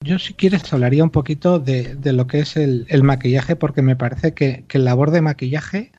Yo 0.03 0.19
si 0.19 0.33
quieres 0.33 0.73
hablaría 0.73 1.05
un 1.05 1.11
poquito 1.11 1.59
de, 1.59 1.99
lo 2.05 2.27
que 2.27 2.41
es 2.41 2.57
el, 2.57 2.87
maquillaje 3.03 3.55
porque 3.55 3.83
me 3.83 3.97
parece 3.97 4.33
que, 4.33 4.65
que, 4.67 4.79
labor 4.79 5.11
de 5.11 5.21
maquillaje 5.21 5.93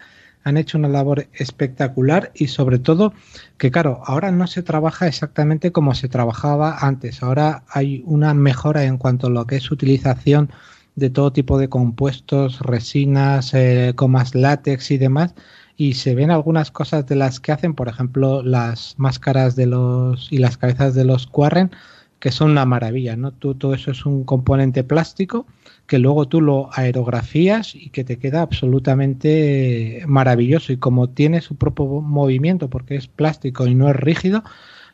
han 0.44 0.58
hecho 0.58 0.78
una 0.78 0.88
labor 0.88 1.28
espectacular 1.34 2.32
y 2.34 2.48
sobre 2.48 2.80
todo 2.80 3.14
que 3.58 3.72
claro, 3.72 4.02
ahora 4.06 4.32
no 4.32 4.48
se 4.48 4.64
trabaja 4.64 5.08
exactamente 5.08 5.72
como 5.72 5.94
se 5.94 6.10
trabajaba 6.10 6.78
antes, 6.80 7.24
ahora 7.24 7.64
hay 7.70 8.04
una 8.06 8.34
mejora 8.34 8.84
en 8.86 8.98
cuanto 8.98 9.28
a 9.28 9.30
lo 9.30 9.46
que 9.46 9.58
es 9.58 9.72
utilización 9.72 10.50
de 10.96 11.10
todo 11.10 11.32
tipo 11.32 11.58
de 11.58 11.70
compuestos, 11.70 12.60
resinas, 12.60 13.54
eh, 13.54 13.94
comas 13.96 14.36
látex 14.36 14.92
y 14.92 14.98
demás 14.98 15.34
y 15.78 15.94
se 15.94 16.16
ven 16.16 16.32
algunas 16.32 16.70
cosas 16.70 17.06
de 17.08 17.16
las 17.16 17.40
que 17.40 17.52
hacen, 17.52 17.74
por 17.74 17.88
ejemplo, 17.88 18.44
las 18.44 18.96
máscaras 18.98 19.56
de 19.56 19.68
los 19.68 20.32
y 20.32 20.38
las 20.38 20.58
cabezas 20.58 20.94
de 20.96 21.06
los 21.06 21.28
Quarren 21.28 21.72
que 22.20 22.32
son 22.32 22.52
una 22.52 22.66
maravilla, 22.66 23.16
¿no? 23.16 23.32
Todo 23.32 23.74
eso 23.74 23.92
es 23.92 24.06
un 24.06 24.24
componente 24.24 24.84
plástico 24.84 25.48
que 25.92 26.00
luego 26.00 26.26
tú 26.26 26.40
lo 26.40 26.70
aerografías 26.72 27.76
y 27.76 27.90
que 27.90 28.06
te 28.06 28.18
queda 28.18 28.44
absolutamente 28.44 30.06
maravilloso. 30.08 30.72
Y 30.72 30.78
como 30.78 31.10
tiene 31.10 31.42
su 31.42 31.58
propio 31.58 31.86
movimiento, 31.86 32.70
porque 32.70 32.96
es 32.96 33.10
plástico 33.10 33.68
y 33.68 33.76
no 33.76 33.90
es 33.90 33.98
rígido, 33.98 34.42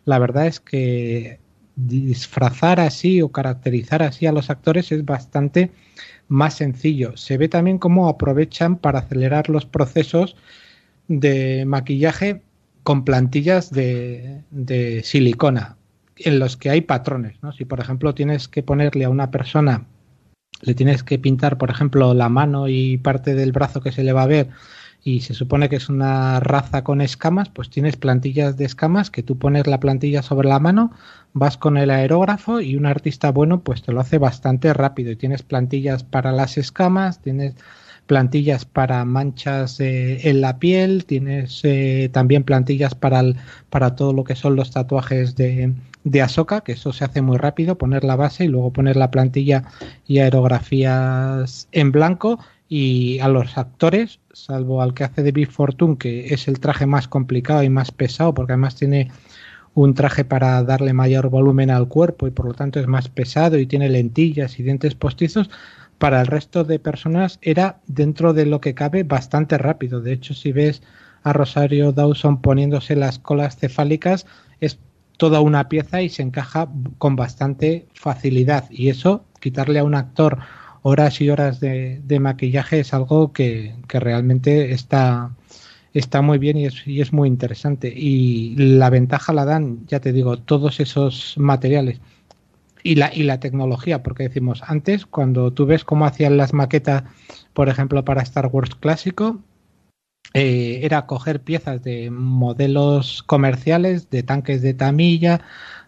la 0.05 0.17
verdad 0.17 0.47
es 0.47 0.59
que 0.59 1.39
disfrazar 1.75 2.79
así 2.79 3.21
o 3.21 3.31
caracterizar 3.31 4.01
así 4.01 4.25
a 4.25 4.31
los 4.31 4.49
actores 4.49 4.91
es 4.91 5.05
bastante 5.05 5.69
más 6.29 6.55
sencillo. 6.55 7.15
Se 7.15 7.37
ve 7.37 7.47
también 7.47 7.77
cómo 7.77 8.09
aprovechan 8.09 8.75
para 8.75 8.97
acelerar 8.97 9.49
los 9.49 9.67
procesos 9.67 10.35
de 11.07 11.63
maquillaje 11.67 12.41
con 12.81 13.05
plantillas 13.05 13.69
de, 13.69 14.41
de 14.49 15.03
silicona 15.03 15.77
en 16.15 16.39
los 16.39 16.57
que 16.57 16.71
hay 16.71 16.81
patrones. 16.81 17.37
¿no? 17.43 17.51
Si, 17.51 17.65
por 17.65 17.79
ejemplo, 17.79 18.15
tienes 18.15 18.47
que 18.47 18.63
ponerle 18.63 19.05
a 19.05 19.11
una 19.11 19.29
persona, 19.29 19.85
le 20.61 20.73
tienes 20.73 21.03
que 21.03 21.19
pintar, 21.19 21.57
por 21.57 21.69
ejemplo, 21.69 22.13
la 22.13 22.29
mano 22.29 22.67
y 22.67 22.97
parte 22.97 23.35
del 23.35 23.51
brazo 23.51 23.81
que 23.81 23.91
se 23.91 24.03
le 24.03 24.13
va 24.13 24.23
a 24.23 24.27
ver, 24.27 24.49
y 25.03 25.21
se 25.21 25.33
supone 25.33 25.69
que 25.69 25.77
es 25.77 25.87
una 25.87 26.41
raza 26.41 26.83
con 26.83 26.99
escamas, 26.99 27.47
pues 27.47 27.69
tienes 27.69 27.95
plantillas 27.95 28.57
de 28.57 28.65
escamas 28.65 29.09
que 29.09 29.23
tú 29.23 29.37
pones 29.37 29.65
la 29.65 29.79
plantilla 29.79 30.21
sobre 30.21 30.49
la 30.49 30.59
mano, 30.59 30.91
vas 31.31 31.57
con 31.57 31.77
el 31.77 31.91
aerógrafo 31.91 32.59
y 32.59 32.75
un 32.75 32.85
artista 32.85 33.31
bueno 33.31 33.61
pues 33.61 33.83
te 33.83 33.93
lo 33.93 34.01
hace 34.01 34.17
bastante 34.17 34.73
rápido. 34.73 35.11
Y 35.11 35.15
tienes 35.15 35.43
plantillas 35.43 36.03
para 36.03 36.33
las 36.33 36.57
escamas, 36.57 37.21
tienes 37.21 37.55
plantillas 38.05 38.65
para 38.65 39.05
manchas 39.05 39.79
eh, 39.79 40.29
en 40.29 40.41
la 40.41 40.59
piel, 40.59 41.05
tienes 41.05 41.61
eh, 41.63 42.09
también 42.11 42.43
plantillas 42.43 42.93
para, 42.93 43.23
para 43.69 43.95
todo 43.95 44.11
lo 44.11 44.25
que 44.25 44.35
son 44.35 44.57
los 44.57 44.71
tatuajes 44.71 45.37
de, 45.37 45.73
de 46.11 46.21
Ahsoka, 46.21 46.61
que 46.61 46.73
eso 46.73 46.93
se 46.93 47.05
hace 47.05 47.21
muy 47.21 47.37
rápido, 47.37 47.77
poner 47.77 48.03
la 48.03 48.15
base 48.15 48.45
y 48.45 48.47
luego 48.47 48.71
poner 48.71 48.95
la 48.95 49.11
plantilla 49.11 49.63
y 50.07 50.19
aerografías 50.19 51.67
en 51.71 51.91
blanco 51.91 52.39
y 52.69 53.19
a 53.19 53.27
los 53.27 53.57
actores, 53.57 54.19
salvo 54.33 54.81
al 54.81 54.93
que 54.93 55.03
hace 55.03 55.23
de 55.23 55.31
Big 55.31 55.49
Fortune, 55.49 55.97
que 55.97 56.33
es 56.33 56.47
el 56.47 56.59
traje 56.59 56.85
más 56.85 57.07
complicado 57.07 57.63
y 57.63 57.69
más 57.69 57.91
pesado, 57.91 58.33
porque 58.33 58.53
además 58.53 58.75
tiene 58.75 59.11
un 59.73 59.93
traje 59.93 60.25
para 60.25 60.63
darle 60.63 60.93
mayor 60.93 61.29
volumen 61.29 61.69
al 61.69 61.87
cuerpo 61.87 62.27
y 62.27 62.31
por 62.31 62.47
lo 62.47 62.53
tanto 62.53 62.79
es 62.79 62.87
más 62.87 63.09
pesado 63.09 63.57
y 63.57 63.67
tiene 63.67 63.89
lentillas 63.89 64.59
y 64.59 64.63
dientes 64.63 64.95
postizos, 64.95 65.49
para 65.97 66.21
el 66.21 66.27
resto 66.27 66.63
de 66.63 66.79
personas 66.79 67.39
era 67.41 67.79
dentro 67.87 68.33
de 68.33 68.45
lo 68.45 68.61
que 68.61 68.73
cabe 68.75 69.03
bastante 69.03 69.57
rápido. 69.57 70.01
De 70.01 70.13
hecho, 70.13 70.33
si 70.33 70.51
ves 70.51 70.81
a 71.23 71.33
Rosario 71.33 71.91
Dawson 71.91 72.41
poniéndose 72.41 72.95
las 72.95 73.19
colas 73.19 73.57
cefálicas, 73.57 74.25
toda 75.17 75.41
una 75.41 75.67
pieza 75.67 76.01
y 76.01 76.09
se 76.09 76.21
encaja 76.21 76.69
con 76.97 77.15
bastante 77.15 77.87
facilidad. 77.93 78.65
Y 78.69 78.89
eso, 78.89 79.25
quitarle 79.39 79.79
a 79.79 79.83
un 79.83 79.95
actor 79.95 80.39
horas 80.83 81.19
y 81.19 81.29
horas 81.29 81.59
de, 81.59 82.19
maquillaje 82.21 82.79
es 82.79 82.93
algo 82.93 83.33
que, 83.33 83.75
realmente 83.89 84.71
está, 84.71 85.31
está 85.93 86.21
muy 86.21 86.37
bien 86.37 86.57
y 86.57 86.65
es, 86.65 86.87
y 86.87 87.01
es, 87.01 87.11
muy 87.11 87.27
interesante. 87.27 87.91
Y 87.93 88.55
la 88.55 88.89
ventaja 88.89 89.33
la 89.33 89.45
dan, 89.45 89.85
ya 89.87 89.99
te 89.99 90.13
digo, 90.13 90.37
todos 90.37 90.79
esos 90.79 91.33
materiales. 91.37 91.99
Y 92.83 92.95
la, 92.95 93.13
y 93.13 93.23
la 93.23 93.39
tecnología, 93.39 94.01
porque 94.01 94.23
decimos, 94.23 94.63
antes, 94.65 95.05
cuando 95.05 95.51
tú 95.51 95.65
ves 95.65 95.83
cómo 95.83 96.05
hacían 96.05 96.37
las 96.37 96.53
maquetas, 96.53 97.03
por 97.53 97.67
ejemplo, 97.67 98.05
para 98.05 98.21
Star 98.21 98.47
Wars 98.47 98.75
clásico, 98.75 99.41
eh, 100.33 100.79
era 100.83 101.05
coger 101.05 101.41
piezas 101.41 101.83
de 101.83 102.11
modelos 102.11 103.23
comerciales, 103.23 104.09
de 104.09 104.23
tanques 104.23 104.61
de 104.61 104.73
tamilla, 104.73 105.41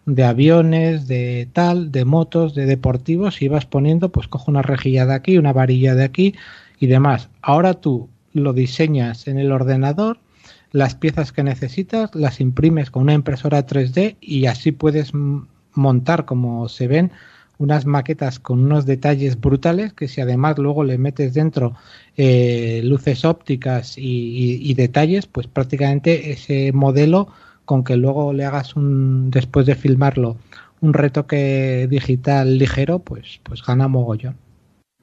de 0.05 0.23
aviones, 0.23 1.07
de 1.07 1.47
tal, 1.53 1.91
de 1.91 2.05
motos, 2.05 2.55
de 2.55 2.65
deportivos, 2.65 3.41
y 3.41 3.45
ibas 3.45 3.65
poniendo, 3.65 4.09
pues 4.09 4.27
cojo 4.27 4.49
una 4.49 4.61
rejilla 4.61 5.05
de 5.05 5.13
aquí, 5.13 5.37
una 5.37 5.53
varilla 5.53 5.95
de 5.95 6.03
aquí 6.03 6.35
y 6.79 6.87
demás. 6.87 7.29
Ahora 7.41 7.75
tú 7.75 8.09
lo 8.33 8.53
diseñas 8.53 9.27
en 9.27 9.37
el 9.37 9.51
ordenador, 9.51 10.19
las 10.71 10.95
piezas 10.95 11.31
que 11.31 11.43
necesitas, 11.43 12.13
las 12.13 12.39
imprimes 12.39 12.91
con 12.91 13.03
una 13.03 13.13
impresora 13.13 13.65
3D 13.65 14.17
y 14.21 14.45
así 14.45 14.71
puedes 14.71 15.11
montar 15.73 16.25
como 16.25 16.69
se 16.69 16.87
ven 16.87 17.11
unas 17.59 17.85
maquetas 17.85 18.39
con 18.39 18.63
unos 18.63 18.85
detalles 18.85 19.39
brutales 19.39 19.93
que 19.93 20.07
si 20.07 20.21
además 20.21 20.57
luego 20.57 20.83
le 20.83 20.97
metes 20.97 21.33
dentro 21.33 21.75
eh, 22.17 22.81
luces 22.83 23.25
ópticas 23.25 23.95
y, 23.97 24.73
detalles, 24.73 25.27
pues 25.27 25.47
prácticamente 25.47 26.31
ese 26.31 26.71
modelo 26.71 27.27
con 27.65 27.83
que 27.83 27.97
luego 27.97 28.33
le 28.33 28.45
hagas 28.45 28.75
un, 28.75 29.29
después 29.29 29.65
de 29.65 29.75
filmarlo, 29.75 30.37
un 30.81 30.93
retoque 30.93 31.87
digital 31.89 32.57
ligero, 32.57 32.99
pues, 32.99 33.41
pues 33.43 33.61
gana 33.63 33.87
mogollón. 33.87 34.37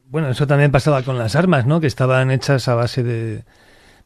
Bueno, 0.08 0.30
eso 0.30 0.46
también 0.46 0.72
pasaba 0.72 1.02
con 1.02 1.18
las 1.18 1.36
armas, 1.36 1.66
¿no? 1.66 1.80
Que 1.80 1.86
estaban 1.86 2.30
hechas 2.30 2.68
a 2.68 2.74
base 2.74 3.02
de, 3.02 3.44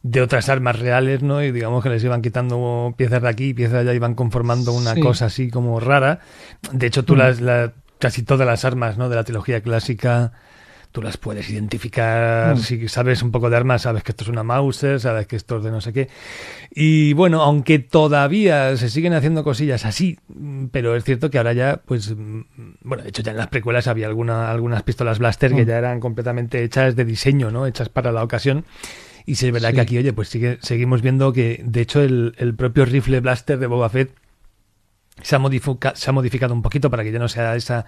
de 0.02 0.22
otras 0.22 0.48
armas 0.48 0.78
reales, 0.78 1.22
¿no? 1.22 1.42
Y 1.42 1.52
digamos 1.52 1.82
que 1.82 1.90
les 1.90 2.02
iban 2.02 2.22
quitando 2.22 2.94
piezas 2.96 3.22
de 3.22 3.28
aquí 3.28 3.44
y 3.50 3.54
piezas 3.54 3.74
de 3.74 3.78
allá, 3.80 3.94
iban 3.94 4.14
conformando 4.14 4.72
una 4.72 4.96
cosa 4.96 5.26
así 5.26 5.50
como 5.50 5.78
rara. 5.78 6.20
De 6.72 6.86
hecho, 6.86 7.04
tú 7.04 7.14
mm. 7.14 7.18
las, 7.18 7.40
casi 8.00 8.22
todas 8.24 8.46
las 8.46 8.64
armas 8.64 8.98
¿no? 8.98 9.08
de 9.08 9.14
la 9.14 9.24
trilogía 9.24 9.60
clásica 9.60 10.32
tú 10.92 11.02
las 11.02 11.16
puedes 11.16 11.48
identificar. 11.50 12.56
Mm. 12.56 12.58
Si 12.58 12.88
sabes 12.88 13.22
un 13.22 13.30
poco 13.30 13.50
de 13.50 13.56
armas, 13.56 13.82
sabes 13.82 14.02
que 14.02 14.12
esto 14.12 14.24
es 14.24 14.30
una 14.30 14.42
Mauser, 14.42 15.00
sabes 15.00 15.26
que 15.26 15.36
esto 15.36 15.58
es 15.58 15.64
de 15.64 15.70
no 15.70 15.80
sé 15.80 15.92
qué. 15.92 16.08
Y 16.74 17.12
bueno, 17.12 17.42
aunque 17.42 17.78
todavía 17.78 18.76
se 18.76 18.90
siguen 18.90 19.12
haciendo 19.12 19.44
cosillas 19.44 19.84
así, 19.84 20.18
pero 20.72 20.96
es 20.96 21.04
cierto 21.04 21.30
que 21.30 21.38
ahora 21.38 21.52
ya, 21.52 21.80
pues, 21.84 22.14
mm, 22.16 22.40
bueno, 22.82 23.02
de 23.02 23.10
hecho 23.10 23.22
ya 23.22 23.30
en 23.30 23.36
las 23.36 23.48
precuelas 23.48 23.86
había 23.86 24.06
alguna, 24.06 24.50
algunas 24.50 24.82
pistolas 24.82 25.18
blaster 25.18 25.54
que 25.54 25.64
mm. 25.64 25.68
ya 25.68 25.78
eran 25.78 26.00
completamente 26.00 26.62
hechas 26.64 26.96
de 26.96 27.04
diseño, 27.04 27.50
¿no? 27.50 27.66
Hechas 27.66 27.88
para 27.88 28.12
la 28.12 28.24
ocasión. 28.24 28.64
Y 29.26 29.36
si 29.36 29.46
es 29.46 29.52
verdad 29.52 29.72
que 29.72 29.80
aquí, 29.80 29.98
oye, 29.98 30.12
pues 30.12 30.28
sigue, 30.28 30.58
seguimos 30.60 31.02
viendo 31.02 31.32
que, 31.32 31.62
de 31.64 31.82
hecho, 31.82 32.02
el, 32.02 32.34
el 32.38 32.54
propio 32.54 32.84
rifle 32.84 33.20
blaster 33.20 33.58
de 33.58 33.66
Boba 33.66 33.88
Fett 33.88 34.19
se 35.22 35.36
ha, 35.36 35.40
se 35.94 36.10
ha 36.10 36.12
modificado 36.12 36.54
un 36.54 36.62
poquito 36.62 36.90
para 36.90 37.04
que 37.04 37.12
ya 37.12 37.18
no 37.18 37.28
sea 37.28 37.56
esa 37.56 37.86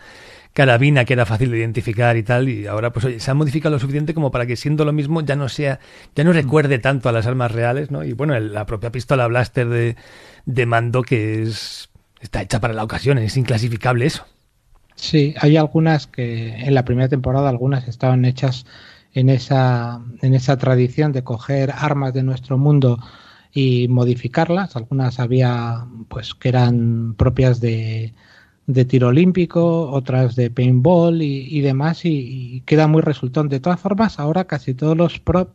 carabina 0.53 1.05
que 1.05 1.15
era 1.15 1.25
fácil 1.25 1.51
de 1.51 1.59
identificar 1.59 2.17
y 2.17 2.23
tal, 2.23 2.49
y 2.49 2.67
ahora 2.67 2.93
pues 2.93 3.07
oye, 3.07 3.21
se 3.21 3.31
ha 3.31 3.35
modificado 3.35 3.75
lo 3.75 3.79
suficiente 3.79 4.15
como 4.15 4.31
para 4.31 4.47
que 4.47 4.57
siendo 4.57 4.85
lo 4.85 4.93
mismo 4.93 5.23
ya 5.23 5.37
no 5.37 5.49
sea, 5.49 5.81
ya 6.15 6.25
no 6.25 6.33
recuerde 6.33 6.79
tanto 6.79 7.09
a 7.09 7.13
las 7.13 7.27
armas 7.27 7.53
reales, 7.53 7.91
¿no? 7.91 8.05
Y 8.05 8.13
bueno, 8.13 8.39
la 8.39 8.67
propia 8.67 8.93
pistola 8.93 9.27
blaster 9.27 9.69
de, 9.69 9.97
de 10.45 10.67
mando 10.67 11.03
que 11.03 11.43
es 11.43 11.89
está 12.21 12.43
hecha 12.43 12.61
para 12.61 12.75
la 12.75 12.85
ocasión, 12.85 13.19
es 13.19 13.37
inclasificable 13.37 14.07
eso. 14.07 14.25
Sí, 14.95 15.35
hay 15.41 15.57
algunas 15.57 16.07
que 16.07 16.55
en 16.55 16.75
la 16.75 16.85
primera 16.85 17.09
temporada 17.09 17.49
algunas 17.49 17.89
estaban 17.89 18.25
hechas 18.25 18.67
en 19.15 19.29
esa 19.29 20.01
en 20.21 20.35
esa 20.35 20.57
tradición 20.57 21.13
de 21.13 21.25
coger 21.25 21.73
armas 21.75 22.15
de 22.15 22.23
nuestro 22.23 22.59
mundo 22.59 22.99
y 23.53 23.89
modificarlas. 23.89 24.77
Algunas 24.77 25.21
había 25.21 25.87
pues 26.09 26.35
que 26.35 26.49
eran 26.49 27.15
propias 27.15 27.61
de, 27.61 28.15
de 28.67 28.85
tiro 28.85 29.09
olímpico, 29.09 29.91
otras 29.91 30.37
de 30.37 30.51
paintball 30.51 31.21
y, 31.23 31.61
demás, 31.61 32.05
y, 32.05 32.63
queda 32.67 32.87
muy 32.87 33.03
resultón. 33.03 33.49
De 33.49 33.61
todas 33.61 33.81
formas, 33.81 34.19
ahora 34.19 34.45
casi 34.45 34.75
todos 34.75 34.97
los 34.97 35.19
props, 35.19 35.53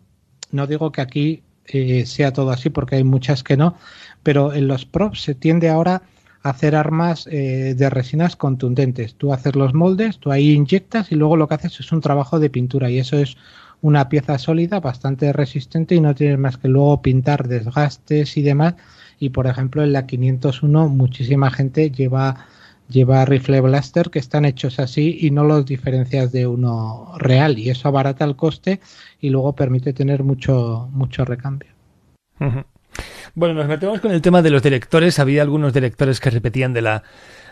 no 0.52 0.68
digo 0.68 0.92
que 0.92 1.02
aquí 1.02 1.44
eh, 1.66 2.06
sea 2.06 2.32
todo 2.34 2.52
así 2.52 2.70
porque 2.70 2.98
hay 2.98 3.04
muchas 3.04 3.44
que 3.44 3.58
no, 3.58 3.76
pero 4.24 4.54
en 4.54 4.68
los 4.68 4.86
props 4.86 5.22
se 5.22 5.36
tiende 5.36 5.70
ahora 5.70 6.04
a 6.44 6.50
hacer 6.50 6.76
armas 6.76 7.28
eh, 7.32 7.74
de 7.76 7.90
resinas 7.90 8.36
contundentes. 8.36 9.16
Tú 9.16 9.34
haces 9.34 9.56
los 9.56 9.74
moldes, 9.74 10.20
tú 10.20 10.32
ahí 10.32 10.52
inyectas 10.52 11.12
y 11.12 11.16
luego 11.16 11.36
lo 11.36 11.48
que 11.48 11.56
haces 11.56 11.80
es 11.80 11.92
un 11.92 12.02
trabajo 12.02 12.40
de 12.40 12.50
pintura 12.50 12.90
y 12.90 13.00
eso 13.00 13.18
es 13.18 13.38
una 13.82 14.10
pieza 14.10 14.38
sólida, 14.38 14.80
bastante 14.80 15.32
resistente 15.34 15.96
y 15.96 16.02
no 16.02 16.16
tienes 16.16 16.40
más 16.40 16.58
que 16.58 16.68
luego 16.68 17.02
pintar 17.02 17.48
desgastes 17.48 18.38
y 18.38 18.42
demás. 18.42 18.76
Y 19.20 19.30
por 19.30 19.48
ejemplo 19.48 19.84
en 19.84 19.94
la 19.94 20.06
501 20.06 20.90
muchísima 20.90 21.52
gente 21.52 21.92
lleva 21.92 22.48
lleva 22.90 23.26
rifle 23.26 23.60
blaster 23.62 24.10
que 24.10 24.20
están 24.20 24.46
hechos 24.46 24.80
así 24.80 25.18
y 25.20 25.32
no 25.32 25.44
los 25.44 25.66
diferencias 25.66 26.32
de 26.32 26.48
uno 26.48 27.12
real 27.18 27.60
y 27.60 27.70
eso 27.70 27.90
abarata 27.90 28.24
el 28.24 28.38
coste 28.38 28.80
y 29.20 29.30
luego 29.30 29.54
permite 29.54 29.92
tener 29.94 30.24
mucho 30.24 30.90
mucho 30.92 31.26
recambio. 31.26 31.70
Bueno, 33.36 33.54
nos 33.54 33.68
metemos 33.68 34.00
con 34.00 34.12
el 34.12 34.22
tema 34.22 34.42
de 34.42 34.50
los 34.50 34.64
directores. 34.64 35.20
Había 35.20 35.42
algunos 35.42 35.74
directores 35.74 36.20
que 36.20 36.30
repetían 36.30 36.74
de 36.74 36.82
la 36.82 37.04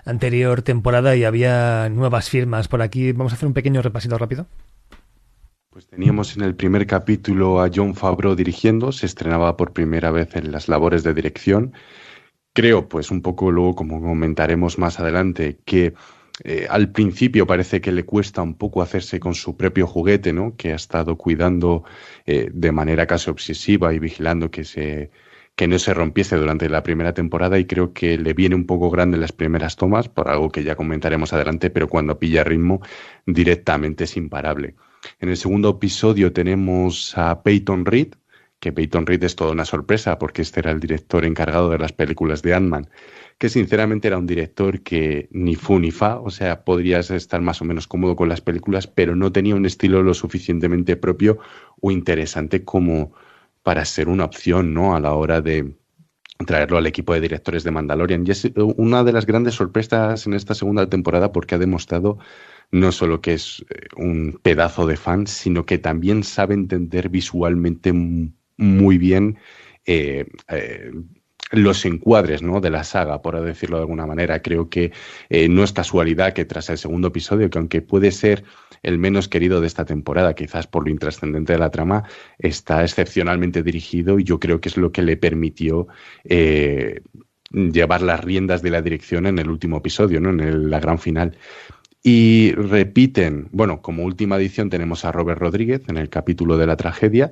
anterior 0.06 0.62
temporada 0.62 1.16
y 1.16 1.24
había 1.24 1.90
nuevas 1.90 2.30
firmas 2.30 2.68
por 2.68 2.82
aquí. 2.82 3.12
Vamos 3.12 3.34
a 3.34 3.36
hacer 3.36 3.48
un 3.48 3.54
pequeño 3.54 3.82
repasito 3.82 4.18
rápido. 4.18 4.48
Pues 5.76 5.88
teníamos 5.88 6.38
en 6.38 6.44
el 6.44 6.56
primer 6.56 6.88
capítulo 6.88 7.62
a 7.62 7.70
John 7.70 7.96
Favreau 7.96 8.34
dirigiendo, 8.34 8.94
se 8.94 9.06
estrenaba 9.06 9.58
por 9.58 9.74
primera 9.74 10.10
vez 10.10 10.34
en 10.38 10.54
las 10.54 10.70
labores 10.70 11.04
de 11.04 11.14
dirección. 11.14 11.74
Creo, 12.54 12.88
pues 12.88 13.12
un 13.12 13.22
poco 13.22 13.52
luego, 13.52 13.76
como 13.76 14.00
comentaremos 14.00 14.78
más 14.80 15.02
adelante, 15.02 15.60
que 15.66 15.94
eh, 16.46 16.66
al 16.70 16.94
principio 16.94 17.46
parece 17.46 17.82
que 17.82 17.92
le 17.92 18.06
cuesta 18.06 18.42
un 18.42 18.56
poco 18.56 18.82
hacerse 18.82 19.20
con 19.20 19.36
su 19.36 19.58
propio 19.58 19.86
juguete, 19.86 20.32
¿no? 20.32 20.56
Que 20.56 20.72
ha 20.72 20.76
estado 20.76 21.18
cuidando 21.18 21.84
eh, 22.26 22.50
de 22.54 22.72
manera 22.72 23.06
casi 23.06 23.30
obsesiva 23.30 23.94
y 23.94 24.00
vigilando 24.00 24.50
que 24.50 24.64
se 24.64 25.12
que 25.58 25.68
no 25.68 25.78
se 25.78 25.94
rompiese 25.94 26.38
durante 26.38 26.70
la 26.70 26.84
primera 26.84 27.14
temporada 27.14 27.60
y 27.60 27.66
creo 27.66 27.92
que 27.92 28.18
le 28.18 28.34
viene 28.34 28.56
un 28.56 28.66
poco 28.66 28.90
grande 28.90 29.18
las 29.18 29.34
primeras 29.34 29.76
tomas, 29.76 30.08
por 30.08 30.30
algo 30.30 30.50
que 30.50 30.64
ya 30.64 30.76
comentaremos 30.78 31.34
adelante, 31.34 31.70
pero 31.70 31.90
cuando 31.90 32.18
pilla 32.18 32.46
ritmo 32.46 32.82
directamente 33.26 34.06
es 34.06 34.16
imparable. 34.16 34.76
En 35.20 35.30
el 35.30 35.38
segundo 35.38 35.70
episodio 35.70 36.34
tenemos 36.34 37.18
a 37.18 37.44
Peyton 37.44 37.86
Reed, 37.86 38.16
que 38.60 38.72
Peyton 38.72 39.06
Reed 39.06 39.24
es 39.24 39.36
toda 39.36 39.52
una 39.52 39.66
sorpresa 39.66 40.18
porque 40.18 40.42
este 40.42 40.60
era 40.62 40.72
el 40.72 40.80
director 40.80 41.26
encargado 41.26 41.70
de 41.70 41.78
las 41.78 41.94
películas 41.94 42.42
de 42.42 42.54
Ant-Man, 42.54 42.90
que 43.38 43.50
sinceramente 43.50 44.08
era 44.08 44.18
un 44.18 44.28
director 44.28 44.82
que 44.82 45.28
ni 45.32 45.56
fu 45.56 45.80
ni 45.80 45.92
fa, 45.92 46.20
o 46.20 46.30
sea, 46.30 46.64
podrías 46.64 47.12
estar 47.12 47.42
más 47.42 47.62
o 47.62 47.66
menos 47.66 47.88
cómodo 47.88 48.16
con 48.16 48.30
las 48.30 48.42
películas, 48.42 48.88
pero 48.88 49.16
no 49.16 49.32
tenía 49.32 49.56
un 49.56 49.66
estilo 49.66 50.02
lo 50.04 50.14
suficientemente 50.14 50.96
propio 50.96 51.38
o 51.82 51.92
interesante 51.92 52.64
como 52.64 53.14
para 53.62 53.84
ser 53.86 54.10
una 54.10 54.26
opción, 54.26 54.74
¿no? 54.74 54.96
A 54.96 55.00
la 55.00 55.14
hora 55.14 55.42
de 55.42 55.76
traerlo 56.46 56.78
al 56.78 56.88
equipo 56.88 57.14
de 57.14 57.22
directores 57.22 57.64
de 57.64 57.72
Mandalorian. 57.72 58.26
Y 58.26 58.32
es 58.32 58.50
una 58.56 59.04
de 59.04 59.14
las 59.14 59.26
grandes 59.26 59.56
sorpresas 59.56 60.28
en 60.28 60.34
esta 60.34 60.54
segunda 60.54 60.88
temporada 60.90 61.32
porque 61.32 61.56
ha 61.56 61.58
demostrado 61.58 62.18
no 62.72 62.92
solo 62.92 63.22
que 63.22 63.34
es 63.34 63.66
eh, 63.70 63.88
un 63.98 64.40
pedazo 64.42 64.86
de 64.86 64.98
fan, 64.98 65.28
sino 65.28 65.66
que 65.66 65.78
también 65.78 66.24
sabe 66.24 66.54
entender 66.54 67.10
visualmente 67.10 67.94
muy 68.58 68.98
bien 68.98 69.38
eh, 69.86 70.26
eh, 70.50 70.92
los 71.52 71.86
encuadres 71.86 72.42
¿no? 72.42 72.60
de 72.60 72.72
la 72.72 72.84
saga, 72.84 73.22
por 73.22 73.40
decirlo 73.42 73.78
de 73.78 73.84
alguna 73.84 74.06
manera. 74.06 74.42
Creo 74.42 74.68
que 74.70 74.92
no 75.30 75.64
es 75.64 75.72
casualidad 75.72 76.34
que 76.34 76.44
tras 76.44 76.70
el 76.70 76.78
segundo 76.80 77.10
episodio, 77.10 77.50
que 77.50 77.60
aunque 77.60 77.82
puede 77.84 78.12
ser 78.12 78.44
el 78.82 78.98
menos 78.98 79.28
querido 79.30 79.62
de 79.62 79.68
esta 79.68 79.86
temporada, 79.86 80.34
quizás 80.34 80.66
por 80.66 80.84
lo 80.84 80.90
intrascendente 80.90 81.54
de 81.54 81.60
la 81.60 81.70
trama, 81.70 82.04
está 82.40 82.84
excepcionalmente 82.84 83.62
dirigido 83.62 84.20
y 84.20 84.24
yo 84.24 84.40
creo 84.40 84.60
que 84.60 84.70
es 84.70 84.78
lo 84.78 84.92
que 84.92 85.04
le 85.04 85.18
permitió 85.18 85.88
llevar 87.52 88.02
las 88.02 88.24
riendas 88.24 88.62
de 88.62 88.72
la 88.72 88.82
dirección 88.82 89.28
en 89.28 89.38
el 89.40 89.50
último 89.50 89.78
episodio, 89.78 90.20
¿no? 90.20 90.30
en 90.32 90.70
la 90.70 90.80
gran 90.80 91.00
final. 91.00 91.38
Y 92.08 92.52
repiten, 92.52 93.48
bueno, 93.52 93.82
como 93.82 94.04
última 94.04 94.38
edición 94.38 94.70
tenemos 94.70 95.06
a 95.06 95.12
Robert 95.12 95.40
Rodríguez 95.40 95.82
en 95.88 95.98
el 95.98 96.08
capítulo 96.08 96.56
de 96.56 96.68
la 96.68 96.78
tragedia. 96.78 97.32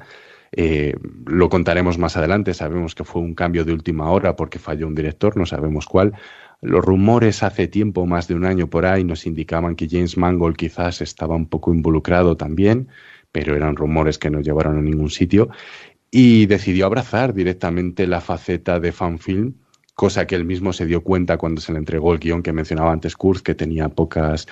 Eh, 0.52 0.96
lo 1.28 1.48
contaremos 1.50 2.00
más 2.00 2.18
adelante, 2.18 2.56
sabemos 2.56 2.96
que 2.96 3.04
fue 3.04 3.22
un 3.22 3.36
cambio 3.36 3.66
de 3.66 3.74
última 3.74 4.10
hora 4.10 4.36
porque 4.36 4.58
falló 4.58 4.88
un 4.88 4.96
director, 4.96 5.38
no 5.38 5.46
sabemos 5.46 5.86
cuál. 5.86 6.14
Los 6.60 6.84
rumores 6.84 7.44
hace 7.44 7.68
tiempo, 7.68 8.08
más 8.08 8.28
de 8.28 8.34
un 8.34 8.46
año 8.46 8.68
por 8.68 8.88
ahí, 8.88 9.04
nos 9.04 9.28
indicaban 9.28 9.76
que 9.76 9.88
James 9.88 10.18
Mangold 10.18 10.56
quizás 10.56 11.02
estaba 11.02 11.36
un 11.36 11.46
poco 11.46 11.72
involucrado 11.72 12.36
también, 12.36 12.88
pero 13.32 13.56
eran 13.56 13.76
rumores 13.76 14.18
que 14.18 14.32
no 14.32 14.42
llevaron 14.42 14.80
a 14.80 14.82
ningún 14.82 15.12
sitio. 15.12 15.50
Y 16.10 16.48
decidió 16.48 16.88
abrazar 16.88 17.36
directamente 17.36 18.08
la 18.08 18.22
faceta 18.22 18.80
de 18.80 18.92
fanfilm 18.92 19.54
cosa 19.96 20.28
que 20.28 20.36
él 20.36 20.46
mismo 20.46 20.74
se 20.74 20.86
dio 20.86 21.04
cuenta 21.04 21.38
cuando 21.38 21.62
se 21.62 21.72
le 21.72 21.80
entregó 21.80 22.14
el 22.14 22.20
guion 22.20 22.44
que 22.44 22.54
mencionaba 22.54 22.92
antes 22.92 23.16
Kurz, 23.16 23.42
que 23.42 23.56
tenía 23.56 23.90
pocas 23.90 24.48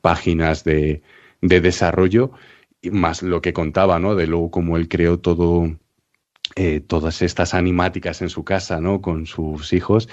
páginas 0.00 0.64
de, 0.64 1.02
de 1.40 1.60
desarrollo, 1.60 2.32
más 2.90 3.22
lo 3.22 3.40
que 3.42 3.52
contaba, 3.52 3.98
¿no? 3.98 4.14
De 4.14 4.26
luego 4.26 4.50
cómo 4.50 4.76
él 4.76 4.88
creó 4.88 5.18
todo, 5.18 5.76
eh, 6.54 6.80
todas 6.80 7.22
estas 7.22 7.54
animáticas 7.54 8.22
en 8.22 8.28
su 8.28 8.44
casa, 8.44 8.80
¿no? 8.80 9.00
Con 9.00 9.26
sus 9.26 9.72
hijos, 9.72 10.08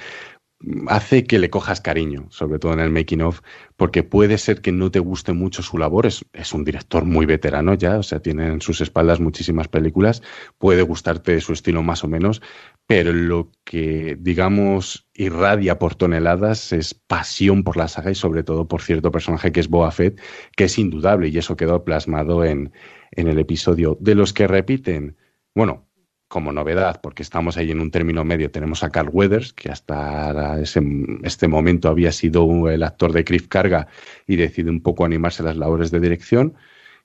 hace 0.88 1.26
que 1.26 1.40
le 1.40 1.50
cojas 1.50 1.82
cariño, 1.82 2.28
sobre 2.30 2.60
todo 2.60 2.74
en 2.74 2.80
el 2.80 2.90
making 2.90 3.22
of, 3.22 3.42
porque 3.76 4.04
puede 4.04 4.38
ser 4.38 4.62
que 4.62 4.72
no 4.72 4.92
te 4.92 5.00
guste 5.00 5.34
mucho 5.34 5.62
su 5.62 5.78
labor, 5.78 6.06
es, 6.06 6.54
un 6.54 6.64
director 6.64 7.06
muy 7.06 7.26
veterano 7.26 7.74
ya, 7.74 7.98
o 7.98 8.04
sea, 8.04 8.22
tiene 8.22 8.48
en 8.48 8.62
sus 8.62 8.80
espaldas 8.82 9.20
muchísimas 9.20 9.68
películas, 9.68 10.22
puede 10.58 10.82
gustarte 10.82 11.40
su 11.42 11.54
estilo 11.54 11.84
más 11.84 12.04
o 12.04 12.08
menos, 12.08 12.42
pero 12.88 13.12
lo 13.12 13.52
que, 13.64 14.18
digamos, 14.20 15.08
irradia 15.14 15.80
por 15.80 15.96
toneladas 15.96 16.72
es 16.72 16.94
pasión 16.94 17.64
por 17.64 17.78
la 17.78 17.88
saga 17.88 18.12
y 18.12 18.16
sobre 18.16 18.44
todo 18.44 18.68
por 18.68 18.82
cierto 18.82 19.12
personaje 19.12 19.52
que 19.52 19.60
es 19.60 19.68
Boa 19.68 19.92
Fett, 19.92 20.20
que 20.56 20.66
es 20.66 20.78
indudable 20.78 21.28
y 21.28 21.38
eso 21.38 21.58
quedó 21.58 21.84
plasmado 21.84 22.46
en, 22.46 22.72
en 23.12 23.28
el 23.28 23.40
episodio. 23.40 23.98
De 24.00 24.16
los 24.16 24.34
que 24.34 24.48
repiten, 24.48 25.18
bueno, 25.56 25.88
como 26.34 26.52
novedad, 26.52 27.00
porque 27.00 27.22
estamos 27.22 27.58
ahí 27.58 27.70
en 27.70 27.80
un 27.80 27.92
término 27.92 28.26
medio, 28.26 28.50
tenemos 28.50 28.82
a 28.82 28.90
Carl 28.90 29.12
Weathers, 29.14 29.54
que 29.54 29.70
hasta 29.70 30.60
ese, 30.60 30.82
este 31.22 31.48
momento 31.48 31.90
había 31.90 32.12
sido 32.12 32.72
el 32.72 32.82
actor 32.82 33.14
de 33.14 33.24
Cliff 33.24 33.48
Carga 33.48 33.86
y 34.26 34.36
decide 34.36 34.72
un 34.72 34.82
poco 34.82 35.06
animarse 35.06 35.44
a 35.44 35.46
las 35.46 35.58
labores 35.58 35.92
de 35.92 36.00
dirección. 36.00 36.56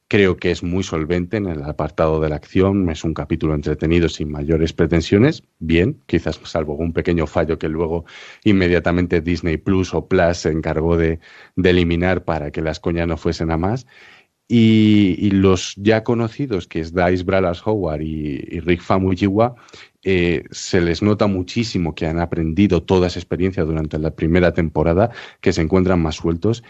Creo 0.09 0.38
que 0.38 0.50
es 0.50 0.62
muy 0.62 0.82
solvente 0.82 1.36
en 1.36 1.46
el 1.46 1.62
apartado 1.62 2.20
de 2.20 2.30
la 2.30 2.36
acción, 2.36 2.88
es 2.88 3.05
un 3.05 3.12
capítulo 3.12 3.55
entretenido 3.55 4.09
sin 4.09 4.30
mayores 4.30 4.72
pretensiones, 4.72 5.42
bien, 5.59 6.00
quizás 6.06 6.40
salvo 6.44 6.76
un 6.76 6.94
pequeño 6.94 7.26
fallo 7.26 7.59
que 7.59 7.68
luego 7.68 8.06
inmediatamente 8.44 9.20
Disney 9.20 9.59
Plus 9.59 9.92
o 9.92 10.09
Plus 10.09 10.38
se 10.38 10.52
encargó 10.52 10.96
de, 10.96 11.20
de 11.55 11.68
eliminar 11.68 12.24
para 12.24 12.50
que 12.50 12.62
las 12.62 12.80
coñas 12.80 13.06
no 13.06 13.18
fuesen 13.18 13.50
a 13.50 13.59
más. 13.59 13.86
Y, 14.51 15.31
los 15.31 15.75
ya 15.77 16.03
conocidos, 16.05 16.66
que 16.66 16.81
es 16.81 16.95
Dice 16.95 17.23
Bralas 17.23 17.66
Howard 17.66 18.01
y, 18.01 18.61
Rick 18.61 18.81
Famuyiwa, 18.81 19.55
eh, 20.03 20.45
se 20.51 20.81
les 20.81 21.03
nota 21.03 21.27
muchísimo 21.27 21.95
que 21.95 22.07
han 22.07 22.19
aprendido 22.19 22.83
toda 22.83 23.09
esa 23.09 23.19
experiencia 23.19 23.65
durante 23.65 23.99
la 23.99 24.11
primera 24.11 24.55
temporada, 24.55 25.11
que 25.43 25.53
se 25.53 25.61
encuentran 25.61 26.01
más 26.01 26.16
sueltos 26.16 26.62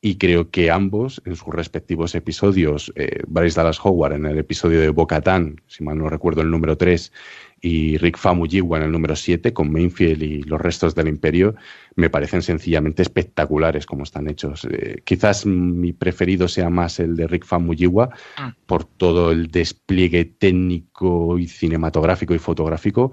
y 0.00 0.18
creo 0.18 0.50
que 0.50 0.70
ambos, 0.70 1.20
en 1.24 1.36
sus 1.36 1.54
respectivos 1.54 2.14
episodios, 2.14 2.92
eh, 2.96 3.22
Bryce 3.26 3.60
Dallas 3.60 3.80
Howard 3.84 4.12
en 4.14 4.26
el 4.26 4.38
episodio 4.38 4.80
de 4.80 4.90
Bo-Katan, 4.90 5.60
si 5.66 5.82
mal 5.82 5.98
no 5.98 6.08
recuerdo 6.08 6.42
el 6.42 6.50
número 6.50 6.76
3, 6.76 7.12
y 7.60 7.96
Rick 7.98 8.18
Famuyiwa 8.18 8.78
en 8.78 8.84
el 8.84 8.92
número 8.92 9.16
7, 9.16 9.52
con 9.52 9.72
Mainfield 9.72 10.22
y 10.22 10.42
los 10.42 10.60
restos 10.60 10.94
del 10.94 11.08
Imperio, 11.08 11.54
me 11.94 12.10
parecen 12.10 12.42
sencillamente 12.42 13.02
espectaculares 13.02 13.86
como 13.86 14.04
están 14.04 14.28
hechos. 14.28 14.66
Eh, 14.70 15.02
quizás 15.04 15.46
mi 15.46 15.92
preferido 15.92 16.48
sea 16.48 16.70
más 16.70 17.00
el 17.00 17.16
de 17.16 17.26
Rick 17.26 17.44
Famuyiwa 17.44 18.10
ah. 18.36 18.54
por 18.66 18.84
todo 18.84 19.32
el 19.32 19.48
despliegue 19.48 20.24
técnico 20.24 21.38
y 21.38 21.48
cinematográfico 21.48 22.34
y 22.34 22.38
fotográfico, 22.38 23.12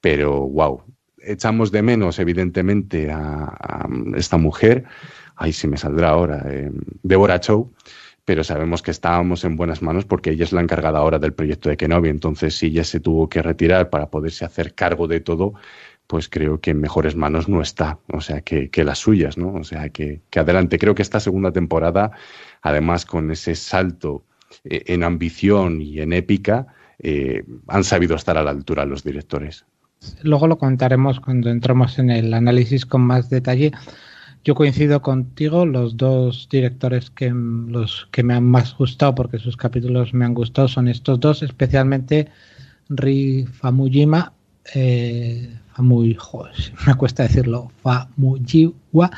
pero 0.00 0.40
wow, 0.46 0.82
echamos 1.18 1.72
de 1.72 1.82
menos 1.82 2.18
evidentemente 2.18 3.10
a 3.10 3.88
esta 4.14 4.36
mujer 4.36 4.86
ahí 5.40 5.52
sí 5.52 5.66
me 5.66 5.78
saldrá 5.78 6.10
ahora, 6.10 6.44
eh, 6.46 6.70
Deborah 7.02 7.40
Chow, 7.40 7.72
pero 8.30 8.44
sabemos 8.44 8.80
que 8.80 8.92
estábamos 8.92 9.42
en 9.42 9.56
buenas 9.56 9.82
manos 9.82 10.04
porque 10.04 10.30
ella 10.30 10.44
es 10.44 10.52
la 10.52 10.60
encargada 10.60 11.00
ahora 11.00 11.18
del 11.18 11.32
proyecto 11.32 11.68
de 11.68 11.76
Kenobi, 11.76 12.10
entonces 12.10 12.54
si 12.54 12.66
ella 12.66 12.84
se 12.84 13.00
tuvo 13.00 13.28
que 13.28 13.42
retirar 13.42 13.90
para 13.90 14.08
poderse 14.08 14.44
hacer 14.44 14.72
cargo 14.72 15.08
de 15.08 15.18
todo, 15.18 15.54
pues 16.06 16.28
creo 16.28 16.60
que 16.60 16.70
en 16.70 16.80
mejores 16.80 17.16
manos 17.16 17.48
no 17.48 17.60
está, 17.60 17.98
o 18.06 18.20
sea, 18.20 18.42
que, 18.42 18.70
las 18.84 19.00
suyas, 19.00 19.36
¿no? 19.36 19.54
O 19.54 19.64
sea, 19.64 19.88
que, 19.88 20.20
adelante. 20.36 20.78
Creo 20.78 20.94
que 20.94 21.02
esta 21.02 21.18
segunda 21.18 21.50
temporada, 21.50 22.12
además 22.62 23.04
con 23.04 23.32
ese 23.32 23.56
salto 23.56 24.22
eh, 24.62 24.84
en 24.86 25.02
ambición 25.02 25.80
y 25.82 25.98
en 25.98 26.12
épica, 26.12 26.68
eh, 27.00 27.42
han 27.66 27.82
sabido 27.82 28.14
estar 28.14 28.38
a 28.38 28.44
la 28.44 28.52
altura 28.52 28.86
los 28.86 29.02
directores. 29.02 29.64
Luego 30.22 30.46
lo 30.46 30.56
contaremos 30.56 31.18
cuando 31.18 31.50
entramos 31.50 31.98
en 31.98 32.10
el 32.10 32.32
análisis 32.32 32.86
con 32.86 33.00
más 33.00 33.28
detalle. 33.28 33.72
Yo 34.42 34.54
coincido 34.54 35.02
contigo, 35.02 35.66
los 35.66 35.96
dos 35.96 36.48
directores 36.50 37.10
que, 37.10 37.30
los 37.30 38.08
que 38.10 38.22
me 38.22 38.34
han 38.34 38.44
más 38.44 38.74
gustado, 38.76 39.14
porque 39.14 39.38
sus 39.38 39.56
capítulos 39.56 40.14
me 40.14 40.24
han 40.24 40.34
gustado, 40.34 40.66
son 40.66 40.88
estos 40.88 41.20
dos, 41.20 41.42
especialmente 41.42 42.28
Ri 42.88 43.46
Famujima, 43.46 44.32
eh, 44.74 45.56
Famuy, 45.74 46.16
me 46.86 46.94
cuesta 46.94 47.22
decirlo, 47.22 47.70
Famuyiwa, 47.82 49.10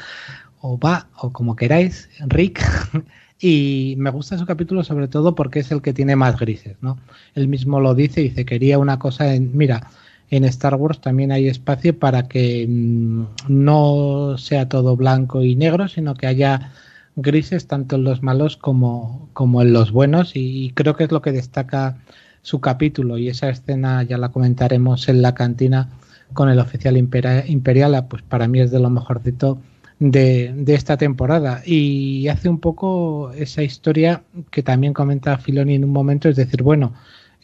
o 0.61 0.79
va, 0.79 1.09
o 1.17 1.33
como 1.33 1.57
queráis, 1.57 2.09
Rick, 2.27 2.63
y 3.41 3.95
me 3.99 4.11
gusta 4.11 4.39
su 4.39 4.47
capítulo 4.47 4.85
sobre 4.85 5.09
todo 5.09 5.35
porque 5.35 5.61
es 5.61 5.73
el 5.73 5.83
que 5.83 5.93
tiene 5.93 6.15
más 6.15 6.39
grises, 6.39 6.77
¿no? 6.81 6.99
Él 7.35 7.49
mismo 7.49 7.81
lo 7.81 7.95
dice, 7.95 8.21
dice, 8.21 8.45
quería 8.45 8.79
una 8.79 8.99
cosa 8.99 9.35
en, 9.35 9.57
mira, 9.57 9.89
en 10.33 10.45
Star 10.45 10.77
Wars 10.77 10.99
también 11.03 11.31
hay 11.31 11.47
espacio 11.47 11.99
para 11.99 12.27
que 12.27 12.67
mm, 12.67 13.25
no 13.49 14.39
sea 14.39 14.67
todo 14.67 14.97
blanco 14.97 15.43
y 15.43 15.57
negro, 15.57 15.89
sino 15.89 16.15
que 16.15 16.27
haya 16.27 16.73
grises 17.17 17.67
tanto 17.67 17.97
en 17.97 18.05
los 18.05 18.23
malos 18.23 18.57
como, 18.57 19.29
como 19.35 19.61
en 19.61 19.75
los 19.75 19.93
buenos. 19.93 20.33
Y, 20.35 20.73
creo 20.75 20.97
que 20.97 21.05
es 21.05 21.13
lo 21.13 21.21
que 21.21 21.33
destaca 21.33 21.99
su 22.41 22.63
capítulo. 22.63 23.19
Y 23.19 23.29
esa 23.29 23.51
escena 23.51 24.03
ya 24.05 24.17
la 24.17 24.31
comentaremos 24.31 25.07
en 25.11 25.21
la 25.21 25.35
cantina 25.35 25.91
con 26.33 26.49
el 26.49 26.61
oficial 26.61 26.97
imperial, 26.97 28.07
pues 28.09 28.23
para 28.23 28.49
mí 28.49 28.61
es 28.61 28.71
de 28.71 28.81
lo 28.81 28.89
mejorcito 28.89 29.59
de, 29.99 30.55
de 30.57 30.75
esta 30.75 30.97
temporada. 30.97 31.61
Y 31.67 32.29
hace 32.29 32.49
un 32.49 32.59
poco 32.59 33.33
esa 33.33 33.63
historia 33.63 34.23
que 34.51 34.63
también 34.63 34.95
comenta 34.95 35.37
Filoni 35.37 35.75
en 35.75 35.85
un 35.85 35.91
momento, 35.91 36.31
es 36.31 36.37
decir, 36.37 36.63
bueno, 36.63 36.95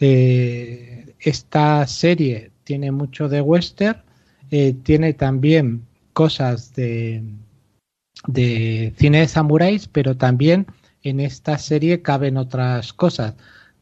eh, 0.00 1.14
esta 1.20 1.86
serie 1.86 2.52
tiene 2.68 2.92
mucho 2.92 3.30
de 3.30 3.40
western, 3.40 4.02
eh, 4.50 4.74
tiene 4.82 5.14
también 5.14 5.86
cosas 6.12 6.74
de, 6.74 7.22
de 8.26 8.92
cine 8.98 9.20
de 9.20 9.28
samuráis, 9.28 9.88
pero 9.88 10.18
también 10.18 10.66
en 11.02 11.18
esta 11.20 11.56
serie 11.56 12.02
caben 12.02 12.36
otras 12.36 12.92
cosas. 12.92 13.36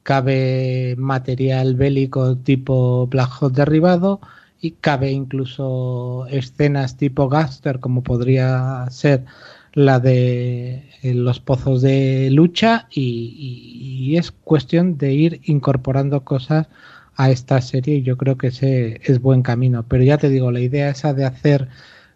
Cabe 0.04 0.94
material 0.98 1.74
bélico 1.74 2.36
tipo 2.36 3.08
Black 3.08 3.30
Hawk 3.40 3.54
derribado 3.54 4.20
y 4.60 4.70
cabe 4.70 5.10
incluso 5.10 6.28
escenas 6.30 6.96
tipo 6.96 7.28
Gaster, 7.28 7.80
como 7.80 8.04
podría 8.04 8.86
ser 8.90 9.24
la 9.72 9.98
de 9.98 10.88
eh, 11.02 11.12
los 11.12 11.40
pozos 11.40 11.82
de 11.82 12.28
lucha, 12.30 12.86
y 12.92 14.14
es 14.16 14.30
cuestión 14.30 14.96
de 14.96 15.12
ir 15.12 15.40
incorporando 15.42 16.22
cosas 16.22 16.68
a 17.16 17.30
esta 17.30 17.60
serie 17.60 17.96
y 17.96 18.02
yo 18.02 18.16
creo 18.16 18.36
que 18.38 18.48
ese 18.48 19.00
es 19.04 19.20
buen 19.20 19.42
camino. 19.42 19.84
Pero 19.88 20.04
ya 20.04 20.18
te 20.18 20.28
digo, 20.28 20.50
la 20.50 20.60
idea 20.60 20.90
esa 20.90 21.14
de 21.14 21.24
hacer 21.24 21.68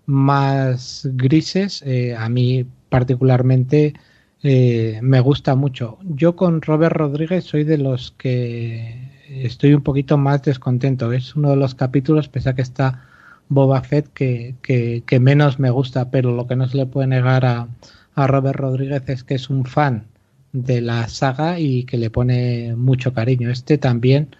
más 0.07 1.09
grises, 1.13 1.83
eh, 1.87 2.15
a 2.17 2.29
mí 2.29 2.67
particularmente 2.89 3.95
eh, 4.43 5.01
me 5.03 5.21
gusta 5.21 5.55
mucho. 5.55 5.99
Yo 6.05 6.37
con 6.37 6.63
Robert 6.63 6.97
Rodríguez 6.97 7.45
soy 7.45 7.65
de 7.65 7.79
los 7.79 8.13
que 8.13 9.11
estoy 9.29 9.75
un 9.75 9.83
poquito 9.83 10.19
más 10.19 10.43
descontento. 10.43 11.13
Es 11.13 11.37
uno 11.37 11.51
de 11.51 11.57
los 11.57 11.75
capítulos, 11.75 12.29
pese 12.29 12.51
a 12.51 12.55
que 12.55 12.63
está 12.63 13.07
Boba 13.49 13.83
Fett, 13.83 14.09
que, 14.13 14.55
que, 14.63 15.21
menos 15.21 15.59
me 15.59 15.71
gusta, 15.71 16.11
pero 16.11 16.33
lo 16.33 16.47
que 16.47 16.57
no 16.57 16.69
se 16.69 16.77
le 16.77 16.87
puede 16.87 17.09
negar 17.09 17.45
a, 17.45 17.69
a 18.15 18.27
Robert 18.27 18.59
Rodríguez 18.59 19.03
es 19.09 19.25
que 19.25 19.35
es 19.35 19.51
un 19.51 19.65
fan 19.65 20.05
de 20.53 20.81
la 20.81 21.09
saga 21.09 21.59
y 21.61 21.85
que 21.85 21.97
le 21.99 22.11
pone 22.11 22.75
mucho 22.77 23.13
cariño. 23.13 23.51
Este 23.51 23.79
también 23.79 24.37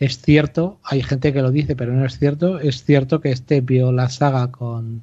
es 0.00 0.18
cierto, 0.22 0.80
hay 0.82 1.02
gente 1.02 1.32
que 1.32 1.42
lo 1.42 1.50
dice, 1.52 1.76
pero 1.76 1.92
no 1.92 2.06
es 2.06 2.18
cierto. 2.18 2.58
Es 2.58 2.84
cierto 2.84 3.20
que 3.20 3.30
este 3.32 3.60
vio 3.60 3.92
la 3.92 4.08
saga 4.08 4.50
con 4.50 5.02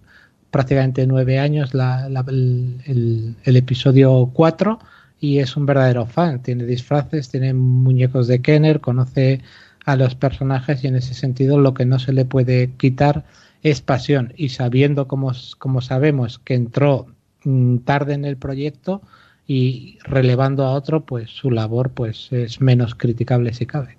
prácticamente 0.51 1.05
nueve 1.05 1.39
años, 1.39 1.71
el, 1.73 3.35
episodio 3.45 4.31
4, 4.33 4.79
y 5.19 5.39
es 5.39 5.55
un 5.55 5.67
verdadero 5.67 6.07
fan. 6.07 6.41
Tiene 6.41 6.65
disfraces, 6.65 7.29
tiene 7.29 7.53
muñecos 7.53 8.27
de 8.27 8.41
Kenner, 8.41 8.81
conoce 8.81 9.41
a 9.85 9.95
los 9.95 10.15
personajes 10.15 10.83
y 10.83 10.87
en 10.87 10.95
ese 10.95 11.13
sentido 11.13 11.59
lo 11.59 11.73
que 11.75 11.85
no 11.85 11.99
se 11.99 12.13
le 12.13 12.25
puede 12.25 12.71
quitar 12.77 13.25
es 13.63 13.81
pasión. 13.81 14.33
Y 14.35 14.49
sabiendo, 14.49 15.07
como, 15.07 15.31
como 15.59 15.81
sabemos, 15.81 16.39
que 16.39 16.55
entró 16.55 17.07
mm, 17.43 17.77
tarde 17.79 18.15
en 18.15 18.25
el 18.25 18.37
proyecto 18.37 19.01
y 19.45 19.99
relevando 20.03 20.65
a 20.65 20.73
otro, 20.73 21.05
pues 21.05 21.29
su 21.29 21.51
labor 21.51 21.91
pues 21.91 22.29
es 22.31 22.61
menos 22.61 22.95
criticable 22.95 23.53
si 23.53 23.67
cabe. 23.67 23.96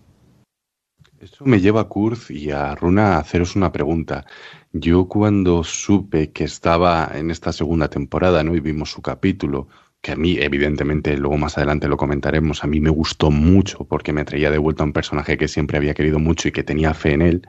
Eso 1.21 1.45
me 1.45 1.61
lleva 1.61 1.81
a 1.81 1.89
Kurz 1.89 2.31
y 2.31 2.53
a 2.53 2.75
Runa 2.77 3.17
a 3.17 3.19
haceros 3.19 3.57
una 3.57 3.73
pregunta. 3.73 4.25
Yo 4.73 5.09
cuando 5.09 5.65
supe 5.65 6.31
que 6.31 6.45
estaba 6.45 7.11
en 7.13 7.33
esta 7.33 7.53
segunda 7.53 7.89
temporada, 7.89 8.45
¿no? 8.45 8.55
Y 8.55 8.61
vimos 8.61 8.93
su 8.93 9.03
capítulo, 9.03 9.67
que 10.01 10.13
a 10.13 10.17
mí, 10.17 10.39
evidentemente, 10.39 11.17
luego 11.17 11.37
más 11.37 11.59
adelante 11.59 11.89
lo 11.89 11.97
comentaremos, 11.97 12.63
a 12.63 12.69
mí 12.69 12.81
me 12.81 12.91
gustó 12.91 13.33
mucho 13.33 13.85
porque 13.85 14.13
me 14.13 14.25
traía 14.25 14.51
de 14.51 14.59
vuelta 14.59 14.85
a 14.85 14.87
un 14.87 14.93
personaje 14.93 15.37
que 15.37 15.49
siempre 15.49 15.77
había 15.77 15.95
querido 15.95 16.21
mucho 16.21 16.49
y 16.49 16.53
que 16.53 16.63
tenía 16.63 16.95
fe 16.95 17.15
en 17.15 17.23
él. 17.23 17.49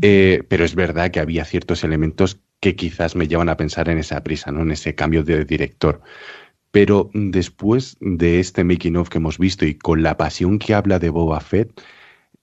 Eh, 0.00 0.44
pero 0.48 0.64
es 0.64 0.76
verdad 0.76 1.10
que 1.10 1.20
había 1.20 1.44
ciertos 1.44 1.82
elementos 1.82 2.40
que 2.60 2.76
quizás 2.76 3.16
me 3.16 3.26
llevan 3.26 3.48
a 3.48 3.56
pensar 3.56 3.88
en 3.88 3.98
esa 3.98 4.22
prisa, 4.22 4.52
¿no? 4.52 4.62
En 4.62 4.70
ese 4.70 4.94
cambio 4.94 5.24
de 5.24 5.44
director. 5.44 6.00
Pero 6.70 7.10
después 7.12 7.96
de 8.00 8.38
este 8.38 8.62
making 8.62 8.96
of 8.96 9.08
que 9.08 9.18
hemos 9.18 9.38
visto 9.38 9.64
y 9.66 9.74
con 9.74 10.02
la 10.04 10.16
pasión 10.16 10.60
que 10.60 10.74
habla 10.74 11.00
de 11.00 11.10
Boba 11.10 11.40
Fett, 11.40 11.80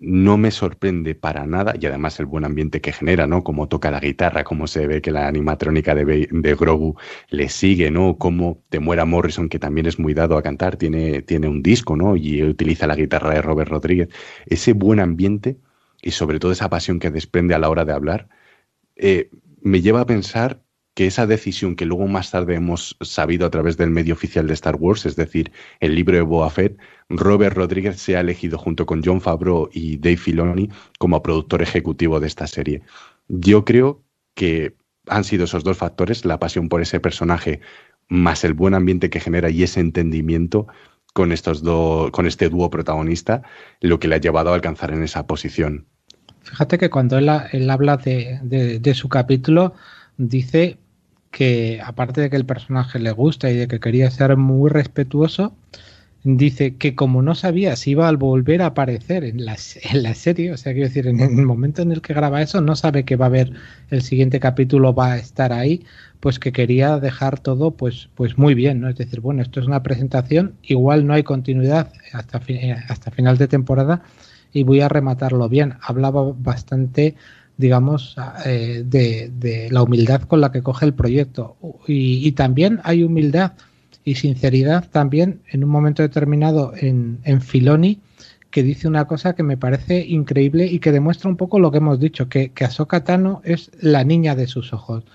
no 0.01 0.35
me 0.35 0.49
sorprende 0.49 1.13
para 1.13 1.45
nada 1.45 1.75
y 1.79 1.85
además 1.85 2.19
el 2.19 2.25
buen 2.25 2.43
ambiente 2.43 2.81
que 2.81 2.91
genera, 2.91 3.27
¿no? 3.27 3.43
Como 3.43 3.67
toca 3.67 3.91
la 3.91 3.99
guitarra, 3.99 4.43
cómo 4.43 4.65
se 4.65 4.87
ve 4.87 4.99
que 4.99 5.11
la 5.11 5.27
animatrónica 5.27 5.93
de, 5.93 6.27
de 6.31 6.55
Grogu 6.55 6.95
le 7.29 7.49
sigue, 7.49 7.91
¿no? 7.91 8.17
Cómo 8.17 8.63
te 8.69 8.79
muera 8.79 9.05
Morrison, 9.05 9.47
que 9.47 9.59
también 9.59 9.85
es 9.85 9.99
muy 9.99 10.15
dado 10.15 10.37
a 10.37 10.41
cantar, 10.41 10.75
tiene, 10.75 11.21
tiene 11.21 11.47
un 11.47 11.61
disco, 11.61 11.95
¿no? 11.95 12.15
Y 12.17 12.41
utiliza 12.41 12.87
la 12.87 12.95
guitarra 12.95 13.35
de 13.35 13.43
Robert 13.43 13.69
Rodríguez. 13.69 14.09
Ese 14.47 14.73
buen 14.73 14.99
ambiente 14.99 15.57
y 16.01 16.11
sobre 16.11 16.39
todo 16.39 16.51
esa 16.51 16.69
pasión 16.69 16.97
que 16.99 17.11
desprende 17.11 17.53
a 17.53 17.59
la 17.59 17.69
hora 17.69 17.85
de 17.85 17.93
hablar, 17.93 18.27
eh, 18.95 19.29
me 19.61 19.81
lleva 19.81 20.01
a 20.01 20.05
pensar 20.07 20.63
que 20.93 21.07
esa 21.07 21.25
decisión 21.25 21.75
que 21.75 21.85
luego 21.85 22.07
más 22.07 22.31
tarde 22.31 22.55
hemos 22.55 22.97
sabido 23.01 23.45
a 23.45 23.49
través 23.49 23.77
del 23.77 23.91
medio 23.91 24.13
oficial 24.13 24.47
de 24.47 24.53
Star 24.53 24.75
Wars, 24.75 25.05
es 25.05 25.15
decir, 25.15 25.51
el 25.79 25.95
libro 25.95 26.15
de 26.17 26.21
Boa 26.21 26.49
Fett, 26.49 26.77
Robert 27.09 27.55
Rodríguez 27.55 27.99
se 27.99 28.17
ha 28.17 28.19
elegido 28.19 28.57
junto 28.57 28.85
con 28.85 29.01
John 29.03 29.21
Favreau 29.21 29.69
y 29.71 29.97
Dave 29.97 30.17
Filoni 30.17 30.69
como 30.99 31.23
productor 31.23 31.61
ejecutivo 31.61 32.19
de 32.19 32.27
esta 32.27 32.47
serie. 32.47 32.81
Yo 33.29 33.63
creo 33.63 34.03
que 34.35 34.75
han 35.07 35.23
sido 35.23 35.45
esos 35.45 35.63
dos 35.63 35.77
factores, 35.77 36.25
la 36.25 36.39
pasión 36.39 36.67
por 36.67 36.81
ese 36.81 36.99
personaje 36.99 37.61
más 38.09 38.43
el 38.43 38.53
buen 38.53 38.73
ambiente 38.73 39.09
que 39.09 39.21
genera 39.21 39.49
y 39.49 39.63
ese 39.63 39.79
entendimiento 39.79 40.67
con 41.13 41.31
estos 41.31 41.63
dos, 41.63 42.11
con 42.11 42.27
este 42.27 42.49
dúo 42.49 42.69
protagonista, 42.69 43.43
lo 43.79 43.99
que 43.99 44.09
le 44.09 44.15
ha 44.15 44.19
llevado 44.19 44.51
a 44.51 44.55
alcanzar 44.55 44.91
en 44.91 45.03
esa 45.03 45.25
posición. 45.25 45.85
Fíjate 46.41 46.77
que 46.77 46.89
cuando 46.89 47.17
él, 47.17 47.29
habla 47.29 47.97
de 47.97 48.93
su 48.93 49.07
capítulo, 49.07 49.73
dice 50.17 50.77
que 51.31 51.81
aparte 51.83 52.21
de 52.21 52.29
que 52.29 52.35
el 52.35 52.45
personaje 52.45 52.99
le 52.99 53.11
gusta 53.11 53.49
y 53.49 53.55
de 53.55 53.67
que 53.67 53.79
quería 53.79 54.11
ser 54.11 54.37
muy 54.37 54.69
respetuoso, 54.69 55.55
dice 56.23 56.75
que 56.75 56.93
como 56.93 57.21
no 57.21 57.33
sabía 57.35 57.75
si 57.75 57.91
iba 57.91 58.07
a 58.07 58.11
volver 58.11 58.61
a 58.61 58.67
aparecer 58.67 59.23
en 59.23 59.45
la, 59.45 59.57
en 59.91 60.03
la 60.03 60.13
serie, 60.13 60.51
o 60.51 60.57
sea, 60.57 60.73
quiero 60.73 60.87
decir, 60.87 61.07
en 61.07 61.19
el 61.19 61.45
momento 61.45 61.81
en 61.81 61.91
el 61.91 62.01
que 62.01 62.13
graba 62.13 62.41
eso, 62.41 62.61
no 62.61 62.75
sabe 62.75 63.05
que 63.05 63.15
va 63.15 63.25
a 63.25 63.29
haber 63.29 63.53
el 63.89 64.01
siguiente 64.01 64.39
capítulo, 64.39 64.93
va 64.93 65.13
a 65.13 65.17
estar 65.17 65.51
ahí, 65.53 65.83
pues 66.19 66.37
que 66.37 66.51
quería 66.51 66.99
dejar 66.99 67.39
todo 67.39 67.71
pues, 67.71 68.09
pues 68.15 68.37
muy 68.37 68.53
bien, 68.53 68.81
¿no? 68.81 68.89
Es 68.89 68.97
decir, 68.97 69.21
bueno, 69.21 69.41
esto 69.41 69.59
es 69.59 69.67
una 69.67 69.83
presentación, 69.83 70.55
igual 70.61 71.07
no 71.07 71.13
hay 71.13 71.23
continuidad 71.23 71.91
hasta, 72.13 72.41
eh, 72.47 72.75
hasta 72.87 73.09
final 73.11 73.37
de 73.37 73.47
temporada 73.47 74.03
y 74.53 74.63
voy 74.63 74.81
a 74.81 74.89
rematarlo 74.89 75.49
bien. 75.49 75.75
Hablaba 75.81 76.33
bastante 76.37 77.15
digamos, 77.61 78.15
eh, 78.45 78.83
de, 78.85 79.31
de, 79.33 79.69
la 79.69 79.83
humildad 79.83 80.23
con 80.23 80.41
la 80.41 80.51
que 80.51 80.63
coge 80.63 80.85
el 80.85 80.93
proyecto. 80.93 81.55
Y, 81.87 82.31
también 82.33 82.81
hay 82.83 83.03
humildad 83.03 83.53
y 84.03 84.15
sinceridad 84.15 84.89
también 84.89 85.41
en 85.49 85.63
un 85.63 85.69
momento 85.69 86.01
determinado 86.01 86.73
en, 86.75 87.19
en 87.23 87.39
Filoni 87.39 88.01
que 88.49 88.63
dice 88.63 88.87
una 88.87 89.05
cosa 89.05 89.33
que 89.33 89.43
me 89.43 89.57
parece 89.57 90.05
increíble 90.05 90.65
y 90.65 90.79
que 90.79 90.91
demuestra 90.91 91.29
un 91.29 91.37
poco 91.37 91.59
lo 91.59 91.71
que 91.71 91.77
hemos 91.77 91.99
dicho, 91.99 92.27
que, 92.27 92.51
que 92.51 92.65
Ahsoka 92.65 93.03
Tano 93.03 93.41
es 93.45 93.71
la 93.79 94.03
niña 94.03 94.35
de 94.35 94.47
sus 94.47 94.73
ojos, 94.73 95.05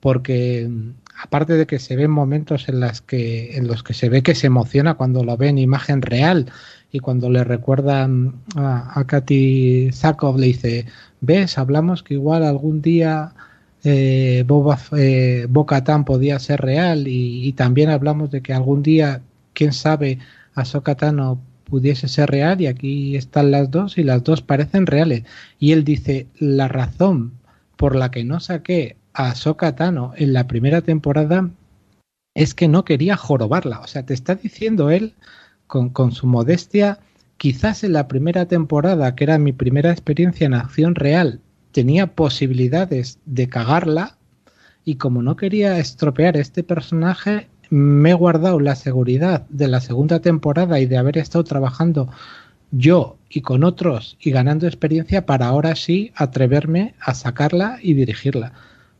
porque 0.00 0.66
mm, 0.68 0.90
aparte 1.22 1.52
de 1.52 1.66
que 1.66 1.78
se 1.78 1.96
ven 1.96 2.10
momentos 2.10 2.68
en, 2.68 2.80
las 2.80 3.00
que, 3.00 3.56
en 3.56 3.68
los 3.68 3.82
que 3.82 3.94
se 3.94 4.08
ve 4.08 4.22
que 4.22 4.34
se 4.34 4.48
emociona 4.48 4.94
cuando 4.94 5.22
lo 5.22 5.36
ve 5.36 5.48
en 5.48 5.58
imagen 5.58 6.02
real 6.02 6.50
y 6.90 6.98
cuando 6.98 7.30
le 7.30 7.44
recuerdan 7.44 8.40
a, 8.56 8.98
a 8.98 9.06
Katy 9.06 9.90
Zakov 9.92 10.38
le 10.38 10.46
dice, 10.46 10.86
ves, 11.20 11.58
hablamos 11.58 12.02
que 12.02 12.14
igual 12.14 12.44
algún 12.44 12.82
día 12.82 13.34
eh, 13.84 14.44
eh, 14.96 15.48
podía 16.06 16.38
ser 16.38 16.60
real 16.60 17.04
y, 17.06 17.52
también 17.54 17.90
hablamos 17.90 18.30
de 18.30 18.42
que 18.42 18.52
algún 18.52 18.82
día, 18.82 19.22
quién 19.52 19.72
sabe, 19.72 20.18
Ahsoka 20.54 20.94
Tano 20.94 21.40
pudiese 21.64 22.08
ser 22.08 22.30
real 22.30 22.60
y 22.60 22.66
aquí 22.66 23.16
están 23.16 23.50
las 23.50 23.70
dos 23.70 23.96
y 23.96 24.02
las 24.02 24.24
dos 24.24 24.42
parecen 24.42 24.86
reales. 24.86 25.24
Y 25.58 25.72
él 25.72 25.84
dice, 25.84 26.26
la 26.38 26.68
razón 26.68 27.32
por 27.76 27.96
la 27.96 28.10
que 28.10 28.24
no 28.24 28.40
saqué 28.40 28.96
a 29.14 29.30
Ahsoka 29.30 29.74
en 30.16 30.32
la 30.32 30.46
primera 30.46 30.82
temporada 30.82 31.48
es 32.34 32.54
que 32.54 32.68
no 32.68 32.84
quería 32.84 33.16
jorobarla. 33.16 33.80
O 33.80 33.86
sea, 33.86 34.04
te 34.04 34.14
está 34.14 34.34
diciendo 34.34 34.90
él 34.90 35.14
con, 35.66 35.90
con 35.90 36.12
su 36.12 36.26
modestia, 36.26 36.98
quizás 37.40 37.84
en 37.84 37.94
la 37.94 38.06
primera 38.06 38.44
temporada, 38.44 39.14
que 39.14 39.24
era 39.24 39.38
mi 39.38 39.54
primera 39.54 39.90
experiencia 39.90 40.44
en 40.44 40.52
acción 40.52 40.94
real, 40.94 41.40
tenía 41.72 42.08
posibilidades 42.08 43.18
de 43.24 43.48
cagarla 43.48 44.18
y 44.84 44.96
como 44.96 45.22
no 45.22 45.36
quería 45.36 45.78
estropear 45.78 46.36
este 46.36 46.62
personaje, 46.62 47.48
me 47.70 48.10
he 48.10 48.12
guardado 48.12 48.60
la 48.60 48.76
seguridad 48.76 49.46
de 49.48 49.68
la 49.68 49.80
segunda 49.80 50.20
temporada 50.20 50.80
y 50.80 50.84
de 50.84 50.98
haber 50.98 51.16
estado 51.16 51.42
trabajando 51.44 52.10
yo 52.72 53.16
y 53.30 53.40
con 53.40 53.64
otros 53.64 54.18
y 54.20 54.32
ganando 54.32 54.66
experiencia 54.66 55.24
para 55.24 55.46
ahora 55.46 55.76
sí 55.76 56.12
atreverme 56.16 56.94
a 57.00 57.14
sacarla 57.14 57.78
y 57.80 57.94
dirigirla. 57.94 58.52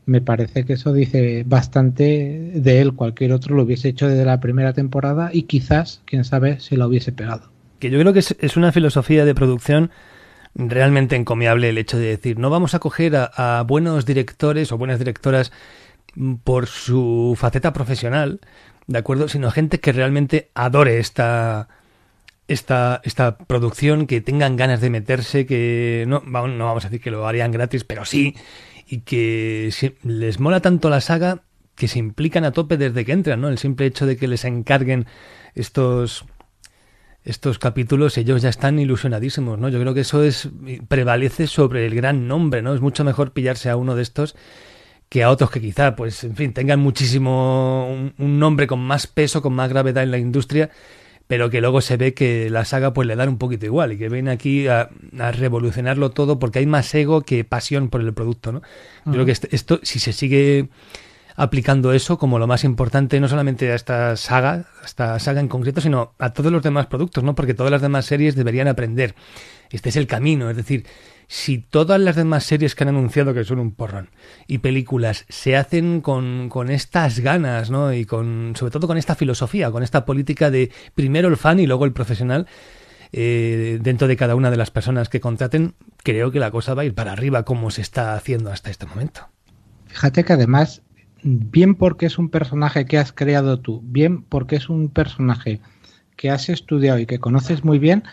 Me 0.07 0.19
parece 0.19 0.65
que 0.65 0.73
eso 0.73 0.93
dice 0.93 1.43
bastante 1.45 2.53
de 2.55 2.81
él. 2.81 2.95
Cualquier 2.95 3.33
otro 3.33 3.55
lo 3.55 3.61
hubiese 3.61 3.89
hecho 3.89 4.07
desde 4.07 4.25
la 4.25 4.39
primera 4.39 4.73
temporada 4.73 5.29
y 5.31 5.43
quizás, 5.43 6.01
quién 6.05 6.25
sabe, 6.25 6.59
se 6.59 6.75
lo 6.75 6.87
hubiese 6.87 7.11
pegado. 7.11 7.50
Que 7.81 7.89
yo 7.89 7.99
creo 7.99 8.13
que 8.13 8.19
es 8.19 8.57
una 8.57 8.71
filosofía 8.71 9.25
de 9.25 9.35
producción 9.35 9.91
realmente 10.55 11.15
encomiable 11.15 11.69
el 11.69 11.77
hecho 11.77 11.97
de 11.97 12.07
decir, 12.07 12.37
no 12.37 12.49
vamos 12.49 12.73
a 12.73 12.79
coger 12.79 13.15
a, 13.15 13.63
buenos 13.67 14.05
directores 14.05 14.71
o 14.71 14.77
buenas 14.77 14.99
directoras 14.99 15.51
por 16.43 16.67
su 16.67 17.35
faceta 17.39 17.71
profesional, 17.71 18.41
¿de 18.87 18.99
acuerdo? 18.99 19.27
Sino 19.27 19.49
gente 19.51 19.79
que 19.79 19.93
realmente 19.93 20.51
adore 20.53 20.99
esta, 20.99 21.69
esta, 22.47 23.01
esta 23.03 23.37
producción, 23.37 24.07
que 24.07 24.19
tengan 24.19 24.57
ganas 24.57 24.81
de 24.81 24.89
meterse, 24.89 25.45
que 25.45 26.03
no 26.07 26.21
vamos 26.25 26.85
a 26.85 26.89
decir 26.89 27.01
que 27.01 27.11
lo 27.11 27.27
harían 27.27 27.51
gratis, 27.51 27.85
pero 27.85 28.03
sí, 28.03 28.35
y 28.87 28.99
que 28.99 29.73
les 30.03 30.39
mola 30.39 30.59
tanto 30.59 30.89
la 30.89 30.99
saga 30.99 31.43
que 31.75 31.87
se 31.87 31.99
implican 31.99 32.43
a 32.43 32.51
tope 32.51 32.77
desde 32.77 33.05
que 33.05 33.13
entran, 33.13 33.39
¿no? 33.39 33.47
El 33.47 33.57
simple 33.57 33.85
hecho 33.85 34.05
de 34.05 34.17
que 34.17 34.27
les 34.27 34.43
encarguen 34.43 35.07
estos 35.55 36.25
estos 37.23 37.59
capítulos 37.59 38.17
ellos 38.17 38.41
ya 38.41 38.49
están 38.49 38.79
ilusionadísimos, 38.79 39.59
¿no? 39.59 39.69
Yo 39.69 39.79
creo 39.79 39.93
que 39.93 40.01
eso 40.01 40.23
es 40.23 40.49
prevalece 40.87 41.47
sobre 41.47 41.85
el 41.85 41.95
gran 41.95 42.27
nombre, 42.27 42.61
¿no? 42.61 42.73
Es 42.73 42.81
mucho 42.81 43.03
mejor 43.03 43.31
pillarse 43.31 43.69
a 43.69 43.75
uno 43.75 43.95
de 43.95 44.01
estos 44.01 44.35
que 45.11 45.23
a 45.23 45.29
otros 45.29 45.51
que 45.51 45.59
quizá, 45.59 45.95
pues, 45.97 46.23
en 46.23 46.37
fin, 46.37 46.53
tengan 46.53 46.79
muchísimo 46.79 47.85
un, 48.17 48.39
nombre 48.39 48.65
con 48.65 48.79
más 48.79 49.07
peso, 49.07 49.41
con 49.41 49.53
más 49.53 49.69
gravedad 49.69 50.03
en 50.03 50.11
la 50.11 50.17
industria, 50.17 50.69
pero 51.27 51.49
que 51.49 51.59
luego 51.59 51.81
se 51.81 51.97
ve 51.97 52.13
que 52.13 52.49
la 52.49 52.63
saga 52.63 52.93
pues 52.93 53.05
le 53.07 53.17
da 53.17 53.27
un 53.27 53.37
poquito 53.37 53.65
igual 53.65 53.91
y 53.91 53.97
que 53.97 54.07
viene 54.07 54.31
aquí 54.31 54.69
a, 54.69 54.89
revolucionarlo 55.33 56.11
todo 56.11 56.39
porque 56.39 56.59
hay 56.59 56.65
más 56.65 56.93
ego 56.95 57.23
que 57.23 57.43
pasión 57.43 57.89
por 57.89 57.99
el 57.99 58.13
producto, 58.13 58.53
¿no? 58.53 58.61
Yo 59.05 59.11
creo 59.11 59.25
que 59.25 59.33
esto, 59.33 59.81
si 59.83 59.99
se 59.99 60.13
sigue 60.13 60.69
aplicando 61.35 61.93
eso 61.93 62.17
como 62.17 62.39
lo 62.39 62.47
más 62.47 62.63
importante, 62.63 63.19
no 63.19 63.27
solamente 63.27 63.71
a 63.71 63.75
esta 63.75 64.15
saga, 64.17 64.65
a 64.81 64.85
esta 64.85 65.19
saga 65.19 65.39
en 65.39 65.47
concreto, 65.47 65.81
sino 65.81 66.13
a 66.19 66.33
todos 66.33 66.51
los 66.51 66.63
demás 66.63 66.87
productos, 66.87 67.23
¿no? 67.23 67.35
Porque 67.35 67.53
todas 67.53 67.71
las 67.71 67.81
demás 67.81 68.05
series 68.05 68.35
deberían 68.35 68.67
aprender. 68.67 69.15
Este 69.69 69.89
es 69.89 69.95
el 69.95 70.07
camino, 70.07 70.49
es 70.49 70.57
decir, 70.57 70.85
si 71.27 71.59
todas 71.59 71.99
las 71.99 72.17
demás 72.17 72.43
series 72.43 72.75
que 72.75 72.83
han 72.83 72.89
anunciado 72.89 73.33
que 73.33 73.45
son 73.45 73.59
un 73.59 73.71
porrón 73.71 74.09
y 74.47 74.57
películas 74.57 75.25
se 75.29 75.55
hacen 75.55 76.01
con, 76.01 76.49
con 76.49 76.69
estas 76.69 77.19
ganas, 77.19 77.71
¿no? 77.71 77.93
Y 77.93 78.03
con, 78.03 78.53
sobre 78.57 78.71
todo 78.71 78.87
con 78.87 78.97
esta 78.97 79.15
filosofía, 79.15 79.71
con 79.71 79.81
esta 79.81 80.03
política 80.03 80.51
de 80.51 80.71
primero 80.93 81.29
el 81.29 81.37
fan 81.37 81.61
y 81.61 81.67
luego 81.67 81.85
el 81.85 81.93
profesional, 81.93 82.47
eh, 83.13 83.79
dentro 83.81 84.09
de 84.09 84.17
cada 84.17 84.35
una 84.35 84.51
de 84.51 84.57
las 84.57 84.71
personas 84.71 85.07
que 85.07 85.21
contraten, 85.21 85.75
creo 86.03 86.31
que 86.31 86.39
la 86.39 86.51
cosa 86.51 86.73
va 86.73 86.81
a 86.81 86.85
ir 86.85 86.95
para 86.95 87.13
arriba 87.13 87.43
como 87.43 87.71
se 87.71 87.81
está 87.81 88.13
haciendo 88.15 88.51
hasta 88.51 88.69
este 88.69 88.85
momento. 88.85 89.29
Fíjate 89.87 90.25
que 90.25 90.33
además 90.33 90.81
bien 91.23 91.75
porque 91.75 92.05
es 92.05 92.17
un 92.17 92.29
personaje 92.29 92.85
que 92.85 92.97
has 92.97 93.11
creado 93.11 93.59
tú, 93.59 93.81
bien 93.83 94.23
porque 94.23 94.55
es 94.55 94.69
un 94.69 94.89
personaje 94.89 95.59
que 96.15 96.29
has 96.29 96.49
estudiado 96.49 96.99
y 96.99 97.05
que 97.05 97.19
conoces 97.19 97.63
muy 97.63 97.79
bien, 97.79 98.03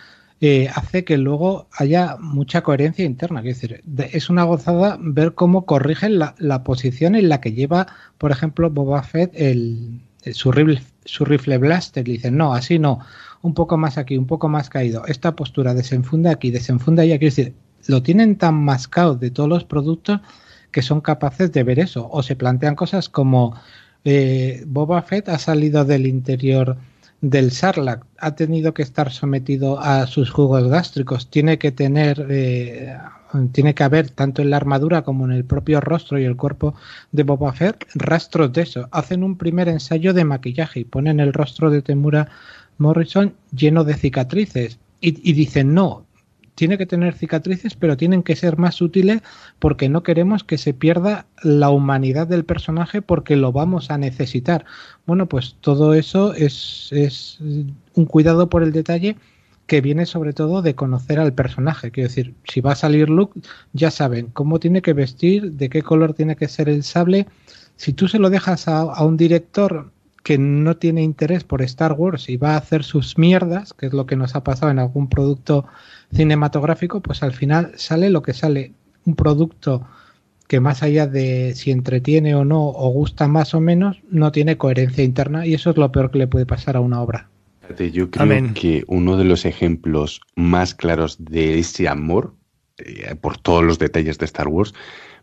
eh, 0.41 0.69
hace 0.73 1.05
que 1.05 1.19
luego 1.19 1.67
haya 1.73 2.17
mucha 2.21 2.63
coherencia 2.63 3.05
interna. 3.05 3.41
Es 3.41 3.61
decir, 3.61 3.83
es 4.13 4.31
una 4.31 4.45
gozada 4.45 4.97
ver 5.01 5.35
cómo 5.35 5.67
corrigen 5.67 6.19
la, 6.19 6.65
posición 6.65 7.17
en 7.17 7.29
la 7.29 7.41
que 7.41 7.53
lleva, 7.53 7.89
por 8.19 8.31
ejemplo, 8.31 8.71
Boba 8.71 9.03
Fett 9.03 9.33
el, 9.35 10.01
su, 10.33 10.53
rifle, 10.53 10.81
su 11.05 11.25
rifle 11.25 11.59
blaster. 11.59 12.07
Le 12.07 12.15
dicen, 12.15 12.37
no, 12.37 12.55
así 12.55 12.79
no, 12.79 13.01
un 13.43 13.55
poco 13.55 13.77
más 13.77 13.99
aquí, 13.99 14.17
un 14.17 14.27
poco 14.27 14.49
más 14.49 14.71
caído. 14.71 15.05
Esta 15.07 15.35
postura 15.35 15.75
desenfunda 15.75 16.31
aquí, 16.31 16.51
desenfunda 16.53 17.03
allá. 17.03 17.19
Quiero 17.19 17.35
decir, 17.35 17.55
lo 17.89 18.03
tienen 18.03 18.37
tan 18.37 18.55
mascado 18.63 19.17
de 19.17 19.31
todos 19.31 19.49
los 19.49 19.65
productos 19.65 20.21
que 20.71 20.83
son 20.83 21.01
capaces 21.01 21.53
de 21.53 21.63
ver 21.63 21.79
eso. 21.79 22.09
O 22.11 22.23
se 22.23 22.37
plantean 22.37 22.75
cosas 22.75 23.09
como 23.09 23.55
eh, 24.05 24.63
Boba 24.67 25.03
Fett 25.03 25.29
ha 25.29 25.39
salido 25.39 25.85
del 25.85 26.07
interior 26.07 26.77
del 27.21 27.51
Sarlacc, 27.51 28.05
ha 28.19 28.35
tenido 28.37 28.75
que 28.75 28.83
estar 28.83 29.11
sometido 29.11 29.81
a 29.81 30.07
sus 30.07 30.31
jugos 30.31 30.69
gástricos, 30.69 31.29
tiene 31.31 31.59
que 31.59 31.73
tener, 31.73 32.25
eh, 32.31 32.97
tiene 33.53 33.75
que 33.75 33.83
haber 33.83 34.11
tanto 34.11 34.41
en 34.41 34.51
la 34.51 34.57
armadura 34.57 35.03
como 35.03 35.25
en 35.25 35.33
el 35.33 35.45
propio 35.45 35.81
rostro 35.81 36.19
y 36.19 36.25
el 36.25 36.37
cuerpo 36.37 36.75
de 37.11 37.25
Boba 37.25 37.53
Fett 37.53 37.87
rastros 37.95 38.53
de 38.53 38.63
eso. 38.63 38.89
Hacen 38.93 39.25
un 39.25 39.37
primer 39.37 39.69
ensayo 39.69 40.15
de 40.15 40.25
maquillaje 40.25 40.81
y 40.81 40.85
ponen 40.85 41.19
el 41.19 41.33
rostro 41.33 41.71
de 41.71 41.83
Temura 41.83 42.29
Morrison 42.79 43.35
lleno 43.53 43.83
de 43.83 43.95
cicatrices 43.95 44.79
y, 45.01 45.29
y 45.29 45.33
dicen 45.33 45.75
no, 45.75 46.07
tiene 46.59 46.77
que 46.77 46.87
tener 46.87 47.15
cicatrices, 47.15 47.77
pero 47.77 47.97
tienen 47.97 48.25
que 48.25 48.35
ser 48.35 48.59
más 48.59 48.83
útiles 48.83 49.23
porque 49.61 49.89
no 49.89 50.03
queremos 50.03 50.43
que 50.43 50.59
se 50.59 50.75
pierda 50.75 51.27
la 51.45 51.71
humanidad 51.71 52.27
del 52.27 52.45
personaje 52.45 53.01
porque 53.01 53.37
lo 53.37 53.53
vamos 53.53 53.93
a 53.93 53.97
necesitar. 53.97 54.65
Bueno, 55.07 55.27
pues 55.29 55.55
todo 55.61 55.95
eso 55.95 56.35
es, 56.35 57.39
un 57.95 58.07
cuidado 58.07 58.51
por 58.51 58.65
el 58.65 58.73
detalle 58.73 59.15
que 59.69 59.81
viene 59.81 60.05
sobre 60.05 60.33
todo 60.33 60.61
de 60.61 60.75
conocer 60.75 61.21
al 61.21 61.33
personaje. 61.33 61.93
Quiero 61.93 62.09
decir, 62.09 62.35
si 62.43 62.61
va 62.61 62.73
a 62.73 62.75
salir 62.75 63.09
Luke, 63.09 63.39
ya 63.73 63.93
saben 63.93 64.27
cómo 64.33 64.59
tiene 64.59 64.83
que 64.83 64.95
vestir, 64.95 65.53
de 65.53 65.69
qué 65.69 65.83
color 65.83 66.13
tiene 66.13 66.35
que 66.35 66.49
ser 66.49 66.69
el 66.69 66.83
sable. 66.83 67.29
Si 67.77 67.93
tú 67.93 68.09
se 68.09 68.19
lo 68.19 68.31
dejas 68.31 68.67
a 68.67 69.05
un 69.05 69.17
director 69.17 69.93
que 70.25 70.39
no 70.39 70.77
tiene 70.77 71.03
interés 71.03 71.45
por 71.45 71.63
Star 71.63 71.93
Wars 71.93 72.29
y 72.29 72.37
va 72.37 72.55
a 72.55 72.59
hacer 72.59 72.85
sus 72.85 73.17
mierdas, 73.17 73.73
que 73.73 73.87
es 73.87 73.93
lo 73.93 74.07
que 74.07 74.17
nos 74.17 74.35
ha 74.35 74.45
pasado 74.45 74.71
en 74.71 74.79
algún 74.79 75.09
producto 75.09 75.65
cinematográfico, 76.13 77.01
pues 77.01 77.23
al 77.23 77.33
final 77.33 77.73
sale 77.77 78.11
lo 78.11 78.23
que 78.23 78.33
sale, 78.33 78.73
un 79.05 79.15
producto 79.15 79.87
que 80.47 80.61
más 80.61 80.83
allá 80.83 81.07
de 81.07 81.55
si 81.55 81.71
entretiene 81.71 82.35
o 82.35 82.45
no, 82.45 82.69
o 82.69 82.91
gusta 82.91 83.29
más 83.29 83.55
o 83.55 83.61
menos, 83.61 84.01
no 84.11 84.33
tiene 84.33 84.57
coherencia 84.57 85.05
interna 85.05 85.47
y 85.47 85.55
eso 85.55 85.71
es 85.71 85.77
lo 85.77 85.93
peor 85.93 86.11
que 86.11 86.19
le 86.19 86.27
puede 86.27 86.47
pasar 86.47 86.77
a 86.77 86.81
una 86.81 87.03
obra. 87.03 87.29
Yo 87.93 88.11
creo 88.11 88.55
que 88.55 88.85
uno 88.87 89.19
de 89.19 89.25
los 89.25 89.45
ejemplos 89.45 90.23
más 90.35 90.75
claros 90.75 91.23
de 91.23 91.59
ese 91.59 91.87
amor 91.87 92.35
eh, 92.79 93.15
por 93.21 93.37
todos 93.37 93.63
los 93.63 93.79
detalles 93.79 94.19
de 94.19 94.25
Star 94.25 94.49
Wars, 94.49 94.73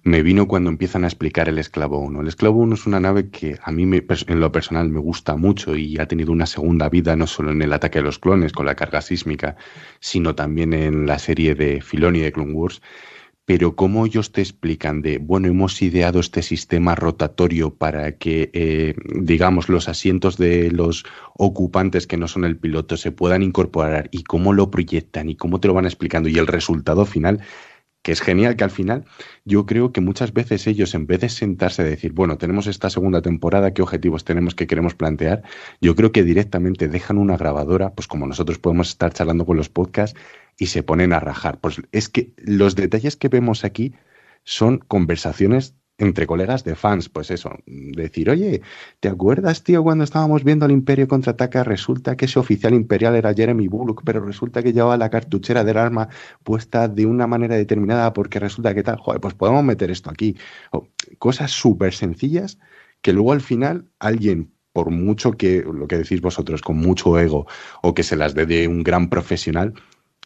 me 0.05 0.21
vino 0.21 0.47
cuando 0.47 0.69
empiezan 0.69 1.03
a 1.03 1.07
explicar 1.07 1.49
el 1.49 1.57
Esclavo 1.57 1.97
1. 1.97 2.21
El 2.21 2.27
Esclavo 2.27 2.59
1 2.59 2.75
es 2.75 2.85
una 2.85 2.99
nave 2.99 3.31
que 3.31 3.57
a 3.63 3.71
mí 3.71 3.87
me, 3.87 4.05
en 4.27 4.39
lo 4.39 4.51
personal 4.51 4.87
me 4.87 4.99
gusta 4.99 5.35
mucho 5.35 5.75
y 5.75 5.97
ha 5.97 6.07
tenido 6.07 6.31
una 6.31 6.45
segunda 6.45 6.89
vida 6.89 7.15
no 7.15 7.25
solo 7.25 7.49
en 7.49 7.63
el 7.63 7.73
ataque 7.73 7.97
de 7.99 8.05
los 8.05 8.19
clones 8.19 8.53
con 8.53 8.67
la 8.67 8.75
carga 8.75 9.01
sísmica, 9.01 9.55
sino 9.99 10.35
también 10.35 10.73
en 10.73 11.07
la 11.07 11.17
serie 11.17 11.55
de 11.55 11.81
Filoni 11.81 12.19
de 12.19 12.31
Clone 12.31 12.53
Wars. 12.53 12.83
Pero 13.45 13.75
cómo 13.75 14.05
ellos 14.05 14.31
te 14.31 14.41
explican 14.41 15.01
de, 15.01 15.17
bueno, 15.17 15.47
hemos 15.47 15.81
ideado 15.81 16.19
este 16.19 16.43
sistema 16.43 16.93
rotatorio 16.93 17.73
para 17.73 18.11
que, 18.17 18.51
eh, 18.53 18.93
digamos, 19.07 19.69
los 19.69 19.89
asientos 19.89 20.37
de 20.37 20.69
los 20.69 21.03
ocupantes 21.35 22.05
que 22.05 22.17
no 22.17 22.27
son 22.27 22.45
el 22.45 22.57
piloto 22.57 22.95
se 22.95 23.11
puedan 23.11 23.41
incorporar 23.41 24.09
y 24.11 24.23
cómo 24.23 24.53
lo 24.53 24.69
proyectan 24.69 25.29
y 25.29 25.35
cómo 25.35 25.59
te 25.59 25.67
lo 25.67 25.73
van 25.73 25.85
explicando 25.85 26.29
y 26.29 26.37
el 26.37 26.47
resultado 26.47 27.05
final 27.05 27.41
que 28.05 28.11
es 28.11 28.21
genial 28.21 28.55
que 28.55 28.63
al 28.63 28.69
final 28.69 29.03
yo 29.45 29.65
creo 29.65 29.91
que 29.91 29.99
muchas 29.99 30.31
veces 30.31 30.67
ellos 30.67 30.93
en 30.93 31.07
vez 31.07 31.21
de 31.21 31.29
sentarse 31.29 31.81
a 31.81 31.85
decir, 31.85 32.13
bueno, 32.13 32.37
tenemos 32.37 32.67
esta 32.67 32.91
segunda 32.91 33.23
temporada, 33.23 33.73
qué 33.73 33.81
objetivos 33.81 34.23
tenemos, 34.23 34.53
qué 34.53 34.67
queremos 34.67 34.93
plantear, 34.93 35.41
yo 35.81 35.95
creo 35.95 36.11
que 36.11 36.21
directamente 36.21 36.87
dejan 36.87 37.17
una 37.17 37.35
grabadora, 37.35 37.95
pues 37.95 38.07
como 38.07 38.27
nosotros 38.27 38.59
podemos 38.59 38.89
estar 38.89 39.11
charlando 39.11 39.47
con 39.47 39.57
los 39.57 39.69
podcasts 39.69 40.19
y 40.59 40.67
se 40.67 40.83
ponen 40.83 41.13
a 41.13 41.19
rajar. 41.19 41.59
Pues 41.59 41.81
es 41.91 42.07
que 42.07 42.31
los 42.37 42.75
detalles 42.75 43.15
que 43.15 43.27
vemos 43.27 43.65
aquí 43.65 43.95
son 44.43 44.77
conversaciones 44.77 45.73
entre 45.97 46.27
colegas 46.27 46.63
de 46.63 46.75
fans, 46.75 47.09
pues 47.09 47.31
eso, 47.31 47.51
decir, 47.65 48.29
oye, 48.29 48.61
¿te 48.99 49.07
acuerdas, 49.07 49.63
tío, 49.63 49.83
cuando 49.83 50.03
estábamos 50.03 50.43
viendo 50.43 50.65
al 50.65 50.71
Imperio 50.71 51.07
contraataca? 51.07 51.63
Resulta 51.63 52.17
que 52.17 52.25
ese 52.25 52.39
oficial 52.39 52.73
imperial 52.73 53.15
era 53.15 53.33
Jeremy 53.33 53.67
Bullock, 53.67 54.03
pero 54.03 54.19
resulta 54.25 54.61
que 54.61 54.73
llevaba 54.73 54.97
la 54.97 55.09
cartuchera 55.09 55.63
del 55.63 55.77
arma 55.77 56.09
puesta 56.43 56.87
de 56.87 57.05
una 57.05 57.27
manera 57.27 57.55
determinada 57.55 58.11
porque 58.13 58.39
resulta 58.39 58.73
que 58.73 58.83
tal, 58.83 58.97
joder, 58.97 59.21
pues 59.21 59.33
podemos 59.35 59.63
meter 59.63 59.89
esto 59.89 60.09
aquí. 60.09 60.35
cosas 61.17 61.51
súper 61.51 61.93
sencillas 61.93 62.59
que 63.01 63.13
luego 63.13 63.31
al 63.31 63.41
final 63.41 63.89
alguien, 63.99 64.51
por 64.73 64.91
mucho 64.91 65.33
que, 65.33 65.61
lo 65.61 65.87
que 65.87 65.97
decís 65.97 66.21
vosotros, 66.21 66.61
con 66.61 66.77
mucho 66.77 67.17
ego 67.19 67.47
o 67.81 67.93
que 67.93 68.03
se 68.03 68.17
las 68.17 68.35
dé 68.35 68.45
de 68.45 68.67
un 68.67 68.83
gran 68.83 69.09
profesional, 69.09 69.73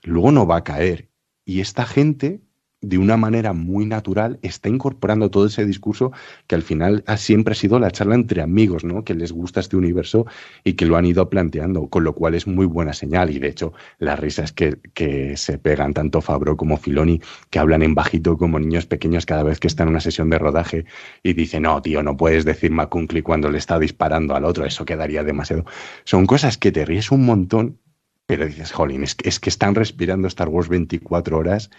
luego 0.04 0.32
no 0.32 0.48
va 0.48 0.58
a 0.58 0.64
caer. 0.64 1.10
Y 1.46 1.62
esta 1.62 1.86
gente 1.86 2.42
de 2.82 2.98
una 2.98 3.18
manera 3.18 3.52
muy 3.52 3.86
natural 3.86 4.40
está 4.42 4.70
incorporando 4.70 5.30
todo 5.30 5.48
ese 5.48 5.66
discurso 5.66 6.14
que 6.48 6.56
al 6.56 6.62
final 6.62 7.04
ha 7.08 7.18
siempre 7.18 7.54
sido 7.56 7.78
la 7.78 7.92
charla 7.92 8.16
entre 8.16 8.42
amigos, 8.42 8.86
¿no? 8.86 9.04
Que 9.04 9.16
les 9.16 9.34
gusta 9.34 9.60
este 9.60 9.76
universo 9.76 10.26
y 10.64 10.74
que 10.74 10.86
lo 10.86 10.96
han 10.96 11.06
ido 11.06 11.30
planteando, 11.30 11.88
con 11.88 12.06
lo 12.06 12.16
cual 12.16 12.36
es 12.36 12.48
muy 12.48 12.66
buena 12.66 12.94
señal. 12.94 13.32
Y 13.32 13.40
de 13.40 13.50
hecho, 13.50 13.74
las 13.98 14.18
risas 14.18 14.54
que, 14.54 14.78
que 14.94 15.36
se 15.36 15.58
pegan 15.58 15.94
tanto 15.94 16.22
Fabro 16.22 16.56
como 16.56 16.78
Filoni, 16.78 17.22
que 17.50 17.60
hablan 17.60 17.84
en 17.84 17.96
bajito 17.96 18.38
como 18.38 18.60
niños 18.60 18.86
pequeños 18.86 19.26
cada 19.26 19.44
vez 19.44 19.60
que 19.60 19.68
están 19.68 19.88
en 19.88 19.92
una 19.92 20.00
sesión 20.00 20.30
de 20.30 20.40
rodaje 20.40 20.86
y 21.22 21.34
dicen, 21.34 21.64
no, 21.64 21.82
tío, 21.82 22.02
no 22.02 22.16
puedes 22.16 22.46
decir 22.46 22.72
McCunkly 22.72 23.22
cuando 23.22 23.50
le 23.50 23.58
está 23.58 23.78
disparando 23.78 24.36
al 24.36 24.46
otro, 24.46 24.66
eso 24.66 24.86
quedaría 24.86 25.24
demasiado. 25.24 25.66
Son 26.06 26.26
cosas 26.26 26.58
que 26.58 26.72
te 26.72 26.86
ríes 26.86 27.12
un 27.12 27.26
montón, 27.26 27.80
pero 28.26 28.46
dices, 28.46 28.72
jolín, 28.72 29.04
es 29.04 29.16
que, 29.16 29.28
es 29.28 29.40
que 29.40 29.50
están 29.50 29.76
respirando 29.76 30.28
Star 30.28 30.50
Wars 30.50 30.70
24 30.70 31.38
horas 31.38 31.72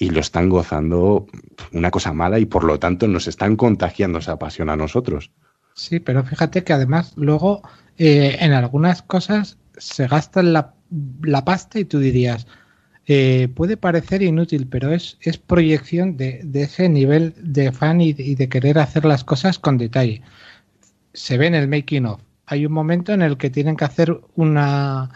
y 0.00 0.08
lo 0.08 0.20
están 0.20 0.48
gozando 0.48 1.26
una 1.72 1.90
cosa 1.90 2.14
mala 2.14 2.38
y 2.38 2.46
por 2.46 2.64
lo 2.64 2.80
tanto 2.80 3.06
nos 3.06 3.28
están 3.28 3.54
contagiando 3.54 4.18
esa 4.18 4.38
pasión 4.38 4.70
a 4.70 4.76
nosotros. 4.76 5.30
Sí, 5.74 6.00
pero 6.00 6.24
fíjate 6.24 6.64
que 6.64 6.72
además 6.72 7.12
luego 7.16 7.60
eh, 7.98 8.38
en 8.40 8.52
algunas 8.52 9.02
cosas 9.02 9.58
se 9.76 10.08
gasta 10.08 10.42
la, 10.42 10.74
la 11.22 11.44
pasta 11.44 11.78
y 11.78 11.84
tú 11.84 11.98
dirías, 11.98 12.46
eh, 13.06 13.48
puede 13.54 13.76
parecer 13.76 14.22
inútil, 14.22 14.66
pero 14.68 14.90
es, 14.90 15.18
es 15.20 15.36
proyección 15.36 16.16
de, 16.16 16.48
ese 16.54 16.88
nivel 16.88 17.34
de 17.36 17.70
fan 17.70 18.00
y 18.00 18.14
de, 18.14 18.48
querer 18.48 18.78
hacer 18.78 19.04
las 19.04 19.22
cosas 19.22 19.58
con 19.58 19.76
detalle. 19.76 20.22
Se 21.12 21.36
ve 21.36 21.46
en 21.46 21.54
el 21.54 21.68
making 21.68 22.06
of. 22.06 22.22
Hay 22.46 22.64
un 22.64 22.72
momento 22.72 23.12
en 23.12 23.20
el 23.20 23.36
que 23.36 23.50
tienen 23.50 23.76
que 23.76 23.84
hacer 23.84 24.18
una, 24.34 25.10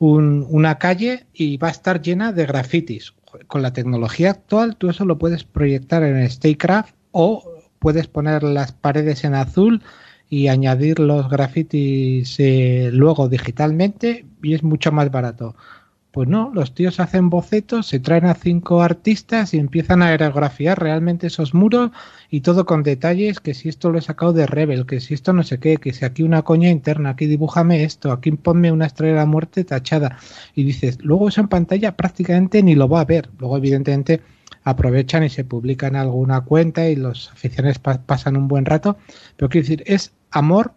un, 0.00 0.44
una 0.50 0.78
calle 0.78 1.26
y 1.32 1.56
va 1.56 1.68
a 1.68 1.70
estar 1.72 2.02
llena 2.02 2.32
de 2.32 2.46
grafitis 2.46 3.14
con 3.46 3.62
la 3.62 3.72
tecnología 3.72 4.30
actual 4.30 4.76
tú 4.76 4.90
eso 4.90 5.04
lo 5.04 5.18
puedes 5.18 5.44
proyectar 5.44 6.02
en 6.02 6.28
StayCraft 6.28 6.94
o 7.12 7.44
puedes 7.78 8.06
poner 8.06 8.42
las 8.42 8.72
paredes 8.72 9.24
en 9.24 9.34
azul 9.34 9.82
y 10.28 10.48
añadir 10.48 10.98
los 10.98 11.28
grafitis 11.28 12.36
eh, 12.38 12.90
luego 12.92 13.28
digitalmente 13.28 14.24
y 14.42 14.54
es 14.54 14.62
mucho 14.62 14.90
más 14.90 15.10
barato. 15.10 15.54
Pues 16.12 16.28
no, 16.28 16.50
los 16.52 16.74
tíos 16.74 17.00
hacen 17.00 17.30
bocetos, 17.30 17.86
se 17.86 17.98
traen 17.98 18.26
a 18.26 18.34
cinco 18.34 18.82
artistas 18.82 19.54
y 19.54 19.58
empiezan 19.58 20.02
a 20.02 20.08
aerografiar 20.08 20.78
realmente 20.78 21.28
esos 21.28 21.54
muros 21.54 21.90
y 22.28 22.42
todo 22.42 22.66
con 22.66 22.82
detalles, 22.82 23.40
que 23.40 23.54
si 23.54 23.70
esto 23.70 23.90
lo 23.90 23.98
he 23.98 24.02
sacado 24.02 24.34
de 24.34 24.46
Rebel, 24.46 24.84
que 24.84 25.00
si 25.00 25.14
esto 25.14 25.32
no 25.32 25.42
sé 25.42 25.58
qué, 25.58 25.78
que 25.78 25.94
si 25.94 26.04
aquí 26.04 26.22
una 26.22 26.42
coña 26.42 26.68
interna, 26.68 27.10
aquí 27.10 27.24
dibújame 27.24 27.84
esto, 27.84 28.12
aquí 28.12 28.30
ponme 28.32 28.70
una 28.70 28.84
estrella 28.84 29.20
de 29.20 29.26
muerte 29.26 29.64
tachada. 29.64 30.18
Y 30.54 30.64
dices, 30.64 30.98
luego 31.00 31.30
eso 31.30 31.40
en 31.40 31.48
pantalla 31.48 31.96
prácticamente 31.96 32.62
ni 32.62 32.74
lo 32.74 32.90
va 32.90 33.00
a 33.00 33.06
ver. 33.06 33.30
Luego 33.38 33.56
evidentemente 33.56 34.20
aprovechan 34.64 35.24
y 35.24 35.30
se 35.30 35.44
publican 35.44 35.96
alguna 35.96 36.42
cuenta 36.42 36.90
y 36.90 36.96
los 36.96 37.30
aficionados 37.32 37.78
pasan 37.78 38.36
un 38.36 38.48
buen 38.48 38.66
rato. 38.66 38.98
Pero 39.36 39.48
quiero 39.48 39.64
decir, 39.64 39.82
es 39.86 40.12
amor 40.30 40.74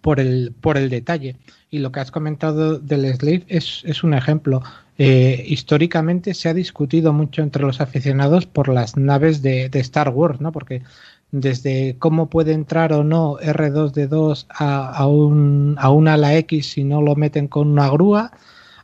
por 0.00 0.20
el, 0.20 0.54
por 0.60 0.76
el 0.76 0.90
detalle. 0.90 1.36
Y 1.70 1.78
lo 1.78 1.92
que 1.92 2.00
has 2.00 2.10
comentado 2.10 2.78
del 2.78 3.12
Slave 3.14 3.44
es, 3.48 3.82
es 3.84 4.04
un 4.04 4.14
ejemplo. 4.14 4.62
Eh, 4.98 5.44
históricamente 5.48 6.34
se 6.34 6.48
ha 6.48 6.54
discutido 6.54 7.12
mucho 7.12 7.42
entre 7.42 7.62
los 7.62 7.80
aficionados 7.80 8.46
por 8.46 8.68
las 8.68 8.96
naves 8.96 9.42
de, 9.42 9.68
de, 9.68 9.80
Star 9.80 10.10
Wars, 10.10 10.40
¿no? 10.40 10.52
Porque 10.52 10.82
desde 11.30 11.96
cómo 11.98 12.28
puede 12.28 12.52
entrar 12.52 12.92
o 12.92 13.04
no 13.04 13.38
R2D2 13.38 14.46
a, 14.50 14.88
a, 14.90 15.06
un, 15.06 15.76
a 15.78 15.90
una 15.90 16.14
ala 16.14 16.36
X 16.36 16.72
si 16.72 16.84
no 16.84 17.00
lo 17.00 17.16
meten 17.16 17.48
con 17.48 17.68
una 17.68 17.88
grúa, 17.88 18.32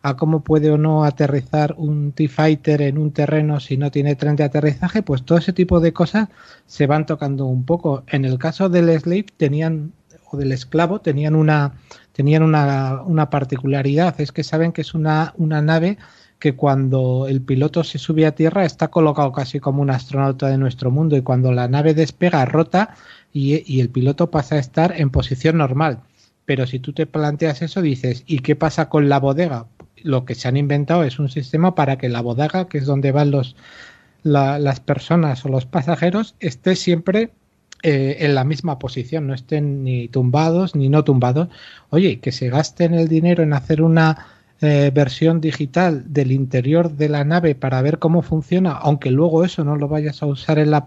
a 0.03 0.17
cómo 0.17 0.43
puede 0.43 0.71
o 0.71 0.79
no 0.79 1.05
aterrizar 1.05 1.75
un 1.77 2.13
T-Fighter 2.13 2.83
en 2.83 2.99
un 2.99 3.13
terreno 3.13 3.61
si 3.61 3.77
no 3.77 3.91
tiene 3.91 4.17
tren 4.17 4.37
de 4.37 4.45
aterrizaje, 4.45 5.03
pues 5.03 5.25
todo 5.25 5.39
ese 5.39 5.53
tipo 5.53 5.81
de 5.81 5.93
cosas 5.93 6.29
se 6.67 6.87
van 6.87 7.05
tocando 7.07 7.47
un 7.47 7.65
poco. 7.65 8.05
En 8.07 8.25
el 8.25 8.39
caso 8.39 8.69
del 8.69 8.99
Slave 8.99 9.27
tenían 9.37 9.93
o 10.31 10.37
del 10.37 10.53
esclavo 10.53 11.01
tenían 11.01 11.35
una, 11.35 11.75
tenían 12.13 12.43
una, 12.43 13.03
una 13.03 13.31
particularidad, 13.31 14.21
es 14.21 14.33
que 14.33 14.45
saben 14.45 14.73
que 14.73 14.83
es 14.83 14.95
una, 14.95 15.35
una 15.37 15.63
nave 15.63 15.99
que 16.39 16.55
cuando 16.55 17.27
el 17.29 17.41
piloto 17.41 17.83
se 17.85 17.99
sube 17.99 18.27
a 18.27 18.35
tierra 18.35 18.65
está 18.65 18.89
colocado 18.89 19.33
casi 19.33 19.61
como 19.61 19.83
un 19.83 19.91
astronauta 19.91 20.49
de 20.49 20.59
nuestro 20.59 20.91
mundo 20.91 21.17
y 21.17 21.23
cuando 21.23 21.53
la 21.53 21.69
nave 21.69 21.95
despega 21.95 22.45
rota 22.45 22.95
y, 23.33 23.63
y, 23.73 23.81
el 23.81 23.91
piloto 23.91 24.31
pasa 24.31 24.55
a 24.55 24.59
estar 24.59 24.95
en 24.97 25.11
posición 25.11 25.59
normal. 25.59 26.01
Pero 26.45 26.67
si 26.67 26.79
tú 26.79 26.93
te 26.93 27.07
planteas 27.07 27.61
eso, 27.61 27.83
dices, 27.83 28.25
¿y 28.27 28.39
qué 28.39 28.57
pasa 28.57 28.89
con 28.89 29.09
la 29.09 29.19
bodega? 29.19 29.67
Lo 30.03 30.25
que 30.25 30.35
se 30.35 30.49
han 30.49 30.57
inventado 30.57 31.03
es 31.03 31.19
un 31.19 31.29
sistema 31.29 31.75
para 31.75 31.99
que 31.99 32.09
la 32.09 32.23
bodega, 32.23 32.69
que 32.69 32.79
es 32.79 32.87
donde 32.87 33.13
van 33.13 33.31
los, 33.31 33.55
la, 34.23 34.59
las 34.59 34.81
personas 34.81 35.45
o 35.45 35.49
los 35.49 35.67
pasajeros, 35.67 36.37
esté 36.41 36.77
siempre 36.77 37.33
eh, 37.83 38.17
en 38.21 38.35
la 38.35 38.45
misma 38.45 38.79
posición, 38.79 39.29
no 39.29 39.35
estén 39.35 39.85
ni 39.85 40.09
tumbados 40.09 40.75
ni 40.75 40.89
no 40.89 41.05
tumbados. 41.05 41.49
Oye, 41.91 42.19
que 42.19 42.33
se 42.33 42.49
gasten 42.49 42.95
el 42.95 43.09
dinero 43.09 43.43
en 43.43 43.53
hacer 43.53 43.83
una 43.83 44.27
eh, 44.61 44.91
versión 44.93 45.41
digital 45.41 46.03
del 46.13 46.33
interior 46.33 46.91
de 46.91 47.09
la 47.09 47.25
nave 47.25 47.55
para 47.55 47.81
ver 47.81 48.01
cómo 48.01 48.23
funciona, 48.23 48.73
aunque 48.73 49.13
luego 49.13 49.45
eso 49.45 49.63
no 49.63 49.77
lo 49.77 49.87
vayas 49.87 50.23
a 50.23 50.27
usar 50.27 50.59
en 50.59 50.73
la, 50.73 50.85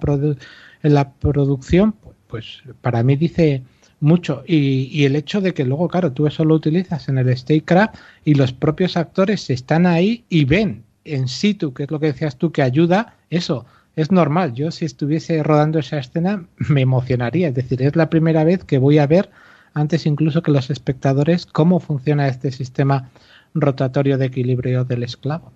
en 0.84 0.94
la 0.94 1.14
producción, 1.14 1.96
pues 2.28 2.62
para 2.82 3.04
mí 3.04 3.16
dice 3.16 3.64
mucho. 4.02 4.44
Y, 4.46 4.90
y, 4.92 5.06
el 5.06 5.16
hecho 5.16 5.40
de 5.40 5.54
que 5.54 5.64
luego, 5.64 5.88
claro, 5.88 6.12
tú 6.12 6.28
eso 6.28 6.44
lo 6.44 6.56
utilizas 6.56 7.08
en 7.08 7.18
el 7.18 7.38
Statecraft 7.38 7.96
y 8.26 8.34
los 8.34 8.52
propios 8.52 8.98
actores 8.98 9.50
están 9.50 9.86
ahí 9.86 10.26
y 10.28 10.44
ven 10.44 10.84
en 11.06 11.30
situ, 11.30 11.74
que 11.74 11.84
es 11.84 11.92
lo 11.92 12.00
que 12.02 12.08
decías 12.08 12.38
tú, 12.38 12.52
que 12.52 12.64
ayuda 12.64 13.16
eso 13.30 13.66
es 13.96 14.12
normal. 14.12 14.54
Yo 14.54 14.72
si 14.72 14.86
estuviese 14.86 15.44
rodando 15.44 15.80
esa 15.80 15.98
escena 15.98 16.46
me 16.58 16.82
emocionaría. 16.82 17.50
Es 17.50 17.56
decir, 17.56 17.82
es 17.82 17.96
la 17.96 18.10
primera 18.10 18.44
vez 18.44 18.64
que 18.64 18.78
voy 18.78 19.00
a 19.00 19.08
ver, 19.08 19.30
antes 19.74 20.06
incluso 20.06 20.42
que 20.42 20.52
los 20.52 20.70
espectadores, 20.70 21.46
cómo 21.46 21.80
funciona 21.80 22.28
este 22.28 22.52
sistema 22.52 23.10
rotatorio 23.54 24.18
de 24.18 24.26
equilibrio 24.26 24.86
del 24.86 25.04
esclavo. 25.04 25.52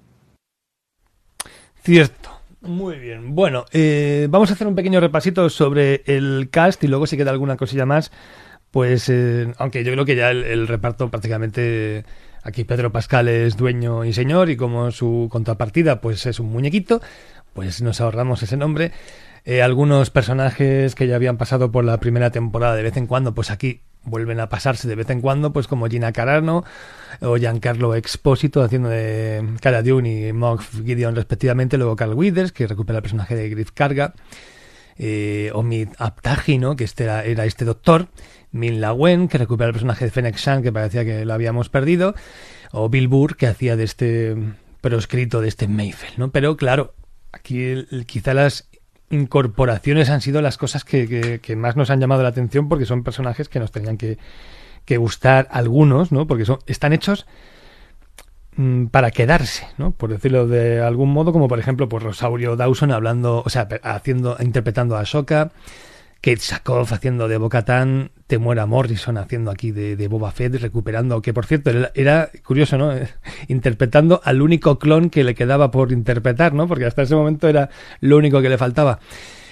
Cierto. 1.84 2.32
Muy 2.62 2.98
bien. 2.98 3.36
Bueno, 3.36 3.66
eh, 3.72 4.28
vamos 4.30 4.49
a 4.49 4.53
hacer 4.53 4.66
un 4.66 4.74
pequeño 4.74 4.99
repasito 4.99 5.49
sobre 5.49 6.02
el 6.07 6.49
cast 6.49 6.84
y 6.84 6.88
luego 6.88 7.06
si 7.06 7.16
queda 7.16 7.30
alguna 7.30 7.57
cosilla 7.57 7.86
más, 7.86 8.12
pues 8.72 9.07
eh, 9.07 9.53
aunque 9.60 9.84
yo 9.84 9.91
creo 9.91 10.03
que 10.03 10.16
ya 10.16 10.32
el, 10.32 10.44
el 10.44 10.68
reparto 10.68 11.12
prácticamente 11.12 12.06
aquí 12.45 12.64
Pedro 12.64 12.91
Pascal 12.91 13.28
es 13.28 13.57
dueño 13.57 14.06
y 14.06 14.14
señor 14.14 14.49
y 14.49 14.56
como 14.56 14.91
su 14.91 15.28
contrapartida 15.32 15.99
pues 15.99 16.26
es 16.26 16.40
un 16.40 16.52
muñequito 16.52 17.02
pues 17.56 17.82
nos 17.82 18.02
ahorramos 18.02 18.44
ese 18.44 18.57
nombre. 18.57 18.91
Eh, 19.45 19.61
algunos 19.61 20.10
personajes 20.10 20.94
que 20.94 21.07
ya 21.07 21.15
habían 21.15 21.38
pasado 21.38 21.72
por 21.72 21.86
la 21.86 21.99
primera 21.99 22.30
temporada 22.30 22.76
de 22.76 22.84
vez 22.84 22.98
en 22.98 23.07
cuando, 23.07 23.34
pues 23.34 23.49
aquí 23.49 23.82
vuelven 24.03 24.40
a 24.41 24.49
pasarse 24.49 24.88
de 24.88 24.95
vez 24.95 25.10
en 25.10 25.22
cuando, 25.22 25.53
pues 25.53 25.65
como 25.65 25.88
Gina 25.88 26.11
Carano 26.11 26.65
o 27.22 27.38
Giancarlo 27.38 27.95
Expósito 27.95 28.61
haciendo 28.61 28.90
de 28.90 29.56
Cara 29.61 29.82
Dune 29.82 30.27
y 30.27 30.34
Moff 30.34 30.82
Gideon 30.84 31.15
respectivamente, 31.15 31.77
luego 31.77 31.95
Carl 31.95 32.14
Withers, 32.14 32.52
que 32.52 32.68
recupera 32.68 32.98
el 32.98 33.03
personaje 33.03 33.36
de 33.36 33.49
Griff 33.49 33.72
Carga, 33.72 34.14
eh, 34.98 35.49
Omid 35.53 35.90
Aptagi, 35.98 36.57
¿no? 36.57 36.76
que 36.76 36.84
este 36.84 37.06
era, 37.06 37.23
era 37.23 37.45
este 37.45 37.64
doctor, 37.64 38.10
Min 38.52 38.82
Lawen, 38.82 39.30
que 39.30 39.38
recupera 39.38 39.69
el 39.69 39.73
personaje 39.73 40.06
de 40.06 40.11
Fennec 40.11 40.36
Shan, 40.36 40.61
que 40.61 40.73
parecía 40.73 41.06
que 41.06 41.23
lo 41.23 41.34
habíamos 41.34 41.69
perdido, 41.69 42.15
o 42.73 42.90
Bill 42.90 43.07
Burr, 43.07 43.38
que 43.38 43.48
hacía 43.48 43.77
de 43.77 43.86
este 43.86 44.36
proscrito, 44.82 45.40
de 45.40 45.48
este 45.48 45.68
Mayfield, 45.68 46.18
¿no? 46.18 46.32
Pero 46.32 46.57
claro, 46.57 46.94
aquí 47.36 47.86
quizá 48.06 48.34
las 48.34 48.68
incorporaciones 49.10 50.10
han 50.10 50.22
sido 50.22 50.41
las 50.41 50.57
cosas 50.57 50.84
que, 50.84 51.40
más 51.56 51.76
nos 51.76 51.90
han 51.90 51.99
llamado 51.99 52.24
la 52.24 52.30
atención 52.30 52.70
porque 52.70 52.86
son 52.86 53.03
personajes 53.03 53.49
que 53.49 53.60
nos 53.60 53.72
tenían 53.72 53.98
que, 53.98 54.18
gustar 54.98 55.48
algunos, 55.52 56.12
¿no? 56.12 56.28
Porque 56.28 56.45
son, 56.45 56.60
están 56.68 56.94
hechos 56.94 57.26
mm, 58.56 58.86
para 58.88 59.12
quedarse, 59.12 59.68
¿no? 59.78 59.91
Por 59.91 60.10
decirlo 60.10 60.48
de 60.48 60.82
algún 60.82 61.12
modo, 61.12 61.34
como 61.34 61.48
por 61.48 61.60
ejemplo, 61.60 61.90
pues 61.90 62.03
Rosaurio 62.03 62.56
Dawson 62.56 62.91
hablando, 62.91 63.44
o 63.45 63.49
sea, 63.49 63.68
haciendo, 63.84 64.38
interpretando 64.40 64.95
a 64.95 65.02
Ahsoka, 65.02 65.52
Kate 66.22 66.38
Sackhoff 66.38 66.92
haciendo 66.92 67.28
de 67.28 67.38
Bocatán, 67.38 68.12
Temuera 68.28 68.66
Morrison 68.66 69.18
haciendo 69.18 69.52
aquí 69.52 69.72
de, 69.72 70.08
Boba 70.08 70.32
Fett, 70.32 70.56
recuperando, 70.56 71.22
que 71.22 71.34
por 71.34 71.46
cierto 71.46 71.72
era, 71.94 72.30
curioso, 72.44 72.78
¿no? 72.78 72.92
Interpretando 73.48 74.22
al 74.24 74.42
único 74.42 74.80
clon 74.80 75.10
que 75.10 75.24
le 75.24 75.36
quedaba 75.36 75.70
por 75.70 75.92
interpretar, 75.92 76.54
¿no? 76.54 76.68
Porque 76.68 76.86
hasta 76.86 77.04
ese 77.04 77.16
momento 77.16 77.48
era 77.48 77.70
lo 78.02 78.18
único 78.18 78.42
que 78.42 78.50
le 78.50 78.58
faltaba. 78.58 79.00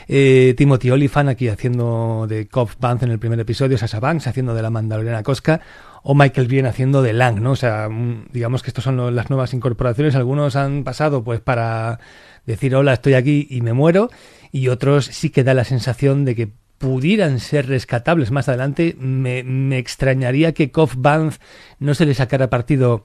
Eh, 0.08 0.54
Timothy 0.58 0.92
Olyphant 0.92 1.30
aquí 1.30 1.48
haciendo 1.48 2.26
de 2.28 2.48
Cobb 2.48 2.72
Vance 2.80 3.06
en 3.06 3.12
el 3.12 3.20
primer 3.20 3.40
episodio, 3.40 3.78
Sasha 3.78 4.00
Banks 4.00 4.28
haciendo 4.28 4.54
de 4.54 4.62
la 4.62 4.70
Mandaloriana 4.70 5.24
Cosca, 5.24 5.62
o 6.04 6.14
Michael 6.14 6.48
Bien 6.48 6.66
haciendo 6.66 7.02
de 7.02 7.14
Lang, 7.14 7.40
¿no? 7.40 7.52
O 7.52 7.56
sea, 7.56 7.88
mm, 7.90 8.26
digamos 8.32 8.64
que 8.64 8.70
estos 8.70 8.84
son 8.84 9.16
las 9.16 9.30
nuevas 9.30 9.54
incorporaciones. 9.54 10.16
Algunos 10.16 10.56
han 10.56 10.84
pasado 10.84 11.24
pues 11.24 11.40
para 11.40 12.00
decir 12.46 12.76
hola, 12.76 12.94
estoy 12.94 13.14
aquí 13.14 13.48
y 13.50 13.62
me 13.62 13.74
muero, 13.74 14.10
y 14.54 14.68
otros 14.68 15.08
sí 15.08 15.32
que 15.32 15.44
da 15.44 15.56
la 15.56 15.66
sensación 15.66 16.24
de 16.24 16.36
que 16.36 16.52
pudieran 16.78 17.40
ser 17.40 17.68
rescatables 17.68 18.30
más 18.30 18.48
adelante, 18.48 18.96
me, 19.00 19.78
extrañaría 19.80 20.54
que 20.54 20.72
Kof 20.72 20.94
Banz 20.96 21.40
no 21.80 21.96
se 21.96 22.06
le 22.06 22.14
sacara 22.14 22.52
partido 22.52 23.04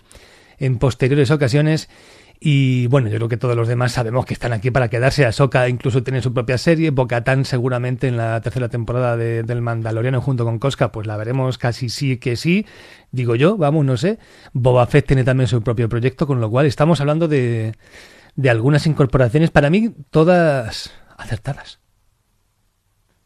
en 0.58 0.78
posteriores 0.78 1.30
ocasiones. 1.30 1.88
Y 2.38 2.86
bueno, 2.88 3.08
yo 3.08 3.16
creo 3.16 3.28
que 3.28 3.36
todos 3.38 3.56
los 3.56 3.66
demás 3.66 3.92
sabemos 3.92 4.26
que 4.26 4.34
están 4.34 4.52
aquí 4.52 4.70
para 4.70 4.88
quedarse. 4.88 5.24
Ahsoka 5.24 5.68
incluso 5.70 6.02
tiene 6.02 6.20
su 6.20 6.34
propia 6.34 6.58
serie. 6.58 6.90
Bocatán 6.90 7.46
seguramente 7.46 8.08
en 8.08 8.18
la 8.18 8.40
tercera 8.42 8.68
temporada 8.68 9.16
de, 9.16 9.42
del 9.42 9.62
Mandaloriano 9.62 10.20
junto 10.20 10.44
con 10.44 10.58
Cosca, 10.58 10.92
pues 10.92 11.06
la 11.06 11.16
veremos 11.16 11.56
casi 11.56 11.88
sí 11.88 12.18
que 12.18 12.36
sí. 12.36 12.66
Digo 13.10 13.36
yo, 13.36 13.56
vamos, 13.56 13.86
no 13.86 13.96
sé. 13.96 14.18
Boba 14.52 14.86
Fett 14.86 15.06
tiene 15.06 15.24
también 15.24 15.48
su 15.48 15.62
propio 15.62 15.88
proyecto, 15.88 16.26
con 16.26 16.40
lo 16.40 16.50
cual 16.50 16.66
estamos 16.66 17.00
hablando 17.00 17.26
de, 17.26 17.72
de 18.36 18.50
algunas 18.50 18.86
incorporaciones, 18.86 19.50
para 19.50 19.70
mí 19.70 19.94
todas 20.10 20.92
acertadas. 21.18 21.80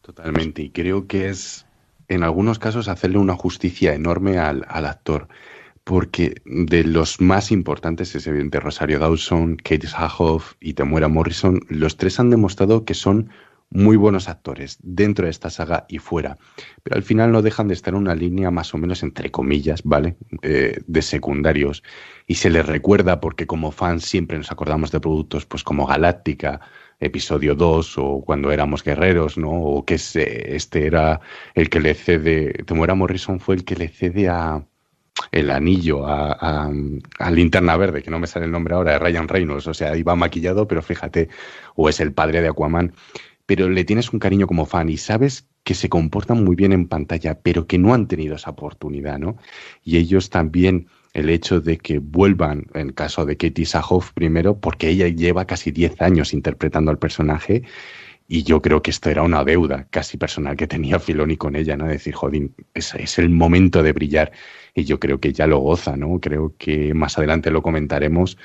Totalmente, 0.01 0.61
y 0.63 0.69
creo 0.71 1.07
que 1.07 1.29
es 1.29 1.65
en 2.09 2.23
algunos 2.23 2.59
casos 2.59 2.89
hacerle 2.89 3.17
una 3.17 3.35
justicia 3.35 3.93
enorme 3.93 4.37
al, 4.37 4.65
actor, 4.67 5.29
porque 5.85 6.41
de 6.45 6.83
los 6.83 7.21
más 7.21 7.51
importantes 7.51 8.13
es 8.15 8.27
evidente 8.27 8.59
Rosario 8.59 8.99
Dawson, 8.99 9.55
Kate 9.55 9.87
Sahoff 9.87 10.55
y 10.59 10.73
Temuera 10.73 11.07
Morrison, 11.07 11.61
los 11.69 11.95
tres 11.95 12.19
han 12.19 12.29
demostrado 12.29 12.83
que 12.83 12.93
son 12.93 13.29
muy 13.69 13.97
buenos 13.97 14.29
actores 14.29 14.77
dentro 14.83 15.25
de 15.25 15.31
esta 15.31 15.49
saga 15.49 15.85
y 15.89 15.97
fuera, 15.97 16.37
pero 16.83 16.95
al 16.95 17.03
final 17.03 17.31
no 17.31 17.41
dejan 17.41 17.67
de 17.67 17.73
estar 17.73 17.93
en 17.93 18.01
una 18.01 18.13
línea 18.13 18.51
más 18.51 18.73
o 18.73 18.77
menos 18.77 19.01
entre 19.01 19.31
comillas, 19.31 19.81
¿vale? 19.83 20.15
Eh, 20.43 20.79
de 20.85 21.01
secundarios 21.01 21.81
y 22.27 22.35
se 22.35 22.51
les 22.51 22.65
recuerda 22.65 23.19
porque 23.19 23.47
como 23.47 23.71
fans 23.71 24.05
siempre 24.05 24.37
nos 24.37 24.51
acordamos 24.51 24.91
de 24.91 24.99
productos 24.99 25.45
pues 25.45 25.63
como 25.63 25.87
Galáctica, 25.87 26.61
episodio 26.99 27.55
2 27.55 27.97
o 27.97 28.21
cuando 28.25 28.51
éramos 28.51 28.83
guerreros, 28.83 29.37
¿no? 29.37 29.51
O 29.51 29.85
que 29.85 29.95
este 29.95 30.85
era 30.85 31.19
el 31.55 31.69
que 31.69 31.79
le 31.79 31.93
cede, 31.93 32.63
Temuera 32.65 32.95
Morrison 32.95 33.39
fue 33.39 33.55
el 33.55 33.65
que 33.65 33.75
le 33.75 33.87
cede 33.87 34.29
a 34.29 34.65
el 35.31 35.49
anillo 35.49 36.05
a, 36.07 36.67
a, 37.19 37.31
Linterna 37.31 37.77
Verde, 37.77 38.03
que 38.03 38.11
no 38.11 38.19
me 38.19 38.27
sale 38.27 38.45
el 38.45 38.51
nombre 38.51 38.75
ahora, 38.75 38.93
de 38.93 38.99
Ryan 38.99 39.27
Reynolds, 39.27 39.67
o 39.67 39.73
sea, 39.73 39.95
iba 39.95 40.15
maquillado, 40.15 40.67
pero 40.67 40.81
fíjate, 40.81 41.29
o 41.75 41.89
es 41.89 41.99
el 41.99 42.13
padre 42.13 42.41
de 42.41 42.49
Aquaman, 42.49 42.93
pero 43.45 43.69
le 43.69 43.83
tienes 43.83 44.11
un 44.11 44.19
cariño 44.19 44.47
como 44.47 44.65
fan 44.65 44.89
y 44.89 44.97
sabes 44.97 45.47
que 45.63 45.75
se 45.75 45.89
comportan 45.89 46.43
muy 46.43 46.55
bien 46.55 46.73
en 46.73 46.87
pantalla, 46.87 47.39
pero 47.41 47.67
que 47.67 47.77
no 47.77 47.93
han 47.93 48.07
tenido 48.07 48.35
esa 48.35 48.51
oportunidad, 48.51 49.17
¿no? 49.19 49.37
Y 49.83 49.97
ellos 49.97 50.29
también 50.29 50.87
el 51.13 51.29
hecho 51.29 51.61
de 51.61 51.77
que 51.77 51.99
vuelvan, 51.99 52.67
en 52.73 52.87
el 52.89 52.93
caso 52.93 53.25
de 53.25 53.37
Katie 53.37 53.65
Sahoff 53.65 54.11
primero, 54.13 54.59
porque 54.59 54.89
ella 54.89 55.07
lleva 55.07 55.45
casi 55.45 55.71
10 55.71 56.01
años 56.01 56.33
interpretando 56.33 56.91
al 56.91 56.99
personaje 56.99 57.63
y 58.27 58.43
yo 58.43 58.61
creo 58.61 58.81
que 58.81 58.91
esto 58.91 59.09
era 59.09 59.21
una 59.21 59.43
deuda 59.43 59.87
casi 59.91 60.17
personal 60.17 60.55
que 60.55 60.67
tenía 60.67 60.99
Filoni 60.99 61.37
con 61.37 61.55
ella, 61.55 61.77
¿no? 61.77 61.85
Decir, 61.87 62.15
jodín, 62.15 62.55
es, 62.73 62.95
es 62.95 63.19
el 63.19 63.29
momento 63.29 63.83
de 63.83 63.93
brillar 63.93 64.31
y 64.73 64.85
yo 64.85 64.99
creo 64.99 65.19
que 65.19 65.33
ya 65.33 65.45
lo 65.45 65.59
goza, 65.59 65.97
¿no? 65.97 66.19
Creo 66.19 66.55
que 66.57 66.93
más 66.93 67.17
adelante 67.17 67.51
lo 67.51 67.61
comentaremos. 67.61 68.37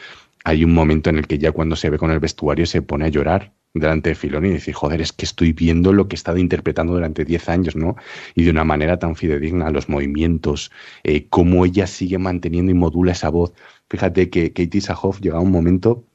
Hay 0.44 0.64
un 0.64 0.74
momento 0.74 1.10
en 1.10 1.18
el 1.18 1.26
que 1.26 1.38
ya 1.38 1.52
cuando 1.52 1.76
se 1.76 1.90
ve 1.90 1.98
con 1.98 2.10
el 2.10 2.20
vestuario 2.20 2.66
se 2.66 2.82
pone 2.82 3.06
a 3.06 3.08
llorar 3.08 3.54
delante 3.78 4.10
de 4.10 4.14
Filoni 4.14 4.48
y 4.48 4.52
decir, 4.54 4.74
joder, 4.74 5.00
es 5.00 5.12
que 5.12 5.24
estoy 5.24 5.52
viendo 5.52 5.92
lo 5.92 6.08
que 6.08 6.14
he 6.14 6.18
estado 6.18 6.38
interpretando 6.38 6.94
durante 6.94 7.24
10 7.24 7.48
años, 7.48 7.76
¿no? 7.76 7.96
Y 8.34 8.44
de 8.44 8.50
una 8.50 8.64
manera 8.64 8.98
tan 8.98 9.16
fidedigna, 9.16 9.70
los 9.70 9.88
movimientos, 9.88 10.70
eh, 11.04 11.26
cómo 11.28 11.64
ella 11.64 11.86
sigue 11.86 12.18
manteniendo 12.18 12.72
y 12.72 12.74
modula 12.74 13.12
esa 13.12 13.28
voz. 13.30 13.52
Fíjate 13.90 14.30
que 14.30 14.52
Katie 14.52 14.80
Sahoff 14.80 15.20
llega 15.20 15.38
a 15.38 15.40
un 15.40 15.50
momento 15.50 16.07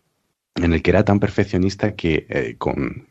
en 0.55 0.71
el 0.73 0.83
que 0.83 0.91
era 0.91 1.03
tan 1.03 1.19
perfeccionista 1.19 1.95
que 1.95 2.27
eh, 2.29 2.55
con, 2.59 3.07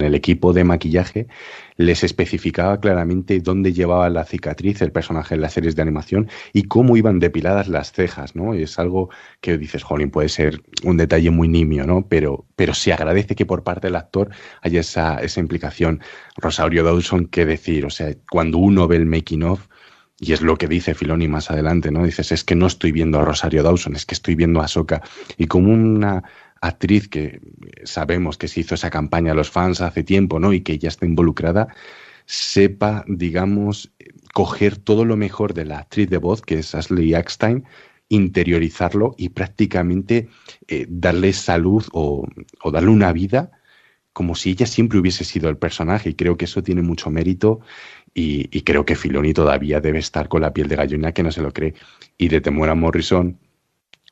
el 0.00 0.14
equipo 0.14 0.52
de 0.52 0.64
maquillaje 0.64 1.28
les 1.76 2.02
especificaba 2.02 2.80
claramente 2.80 3.38
dónde 3.40 3.72
llevaba 3.72 4.08
la 4.08 4.24
cicatriz 4.24 4.82
el 4.82 4.90
personaje 4.90 5.34
en 5.34 5.42
las 5.42 5.52
series 5.52 5.76
de 5.76 5.82
animación 5.82 6.28
y 6.52 6.64
cómo 6.64 6.96
iban 6.96 7.20
depiladas 7.20 7.68
las 7.68 7.92
cejas, 7.92 8.34
¿no? 8.34 8.54
Y 8.54 8.62
es 8.62 8.78
algo 8.78 9.10
que 9.40 9.58
dices, 9.58 9.82
jolín, 9.84 10.10
puede 10.10 10.28
ser 10.30 10.62
un 10.82 10.96
detalle 10.96 11.30
muy 11.30 11.46
nimio, 11.46 11.86
¿no? 11.86 12.06
Pero, 12.08 12.46
pero 12.56 12.74
se 12.74 12.92
agradece 12.92 13.36
que 13.36 13.46
por 13.46 13.62
parte 13.62 13.86
del 13.86 13.96
actor 13.96 14.30
haya 14.62 14.80
esa, 14.80 15.18
esa 15.18 15.40
implicación. 15.40 16.00
Rosario 16.36 16.82
Dawson, 16.82 17.26
qué 17.26 17.44
decir, 17.44 17.84
o 17.84 17.90
sea, 17.90 18.14
cuando 18.30 18.58
uno 18.58 18.88
ve 18.88 18.96
el 18.96 19.06
making 19.06 19.44
of, 19.44 19.68
y 20.18 20.32
es 20.34 20.42
lo 20.42 20.56
que 20.56 20.68
dice 20.68 20.94
Filoni 20.94 21.28
más 21.28 21.50
adelante, 21.50 21.90
¿no? 21.90 22.04
Dices, 22.04 22.30
es 22.30 22.44
que 22.44 22.54
no 22.54 22.66
estoy 22.66 22.92
viendo 22.92 23.18
a 23.18 23.24
Rosario 23.24 23.62
Dawson, 23.62 23.96
es 23.96 24.04
que 24.04 24.14
estoy 24.14 24.34
viendo 24.34 24.60
a 24.60 24.68
Soka. 24.68 25.02
Y 25.38 25.46
como 25.46 25.72
una 25.72 26.22
actriz 26.60 27.08
que 27.08 27.40
sabemos 27.84 28.36
que 28.38 28.48
se 28.48 28.60
hizo 28.60 28.74
esa 28.74 28.90
campaña 28.90 29.32
a 29.32 29.34
los 29.34 29.50
fans 29.50 29.80
hace 29.80 30.02
tiempo, 30.04 30.38
¿no? 30.38 30.52
Y 30.52 30.60
que 30.60 30.78
ya 30.78 30.88
está 30.88 31.06
involucrada, 31.06 31.68
sepa, 32.26 33.04
digamos, 33.08 33.92
coger 34.34 34.76
todo 34.76 35.04
lo 35.04 35.16
mejor 35.16 35.54
de 35.54 35.64
la 35.64 35.78
actriz 35.78 36.08
de 36.10 36.18
voz, 36.18 36.42
que 36.42 36.58
es 36.58 36.74
Ashley 36.74 37.14
Eckstein, 37.14 37.64
interiorizarlo 38.08 39.14
y 39.16 39.30
prácticamente 39.30 40.28
eh, 40.68 40.86
darle 40.88 41.32
salud 41.32 41.84
o, 41.92 42.26
darle 42.72 42.90
una 42.90 43.12
vida 43.12 43.50
como 44.12 44.34
si 44.34 44.50
ella 44.50 44.66
siempre 44.66 44.98
hubiese 44.98 45.24
sido 45.24 45.48
el 45.48 45.56
personaje. 45.56 46.10
Y 46.10 46.14
creo 46.14 46.36
que 46.36 46.44
eso 46.44 46.62
tiene 46.62 46.82
mucho 46.82 47.10
mérito 47.10 47.60
y, 48.12 48.48
y 48.56 48.62
creo 48.62 48.84
que 48.84 48.96
Filoni 48.96 49.32
todavía 49.32 49.80
debe 49.80 50.00
estar 50.00 50.28
con 50.28 50.42
la 50.42 50.52
piel 50.52 50.68
de 50.68 50.76
gallina 50.76 51.12
que 51.12 51.22
no 51.22 51.32
se 51.32 51.42
lo 51.42 51.52
cree. 51.52 51.74
Y 52.18 52.28
de 52.28 52.40
Temuera 52.40 52.74
Morrison, 52.74 53.38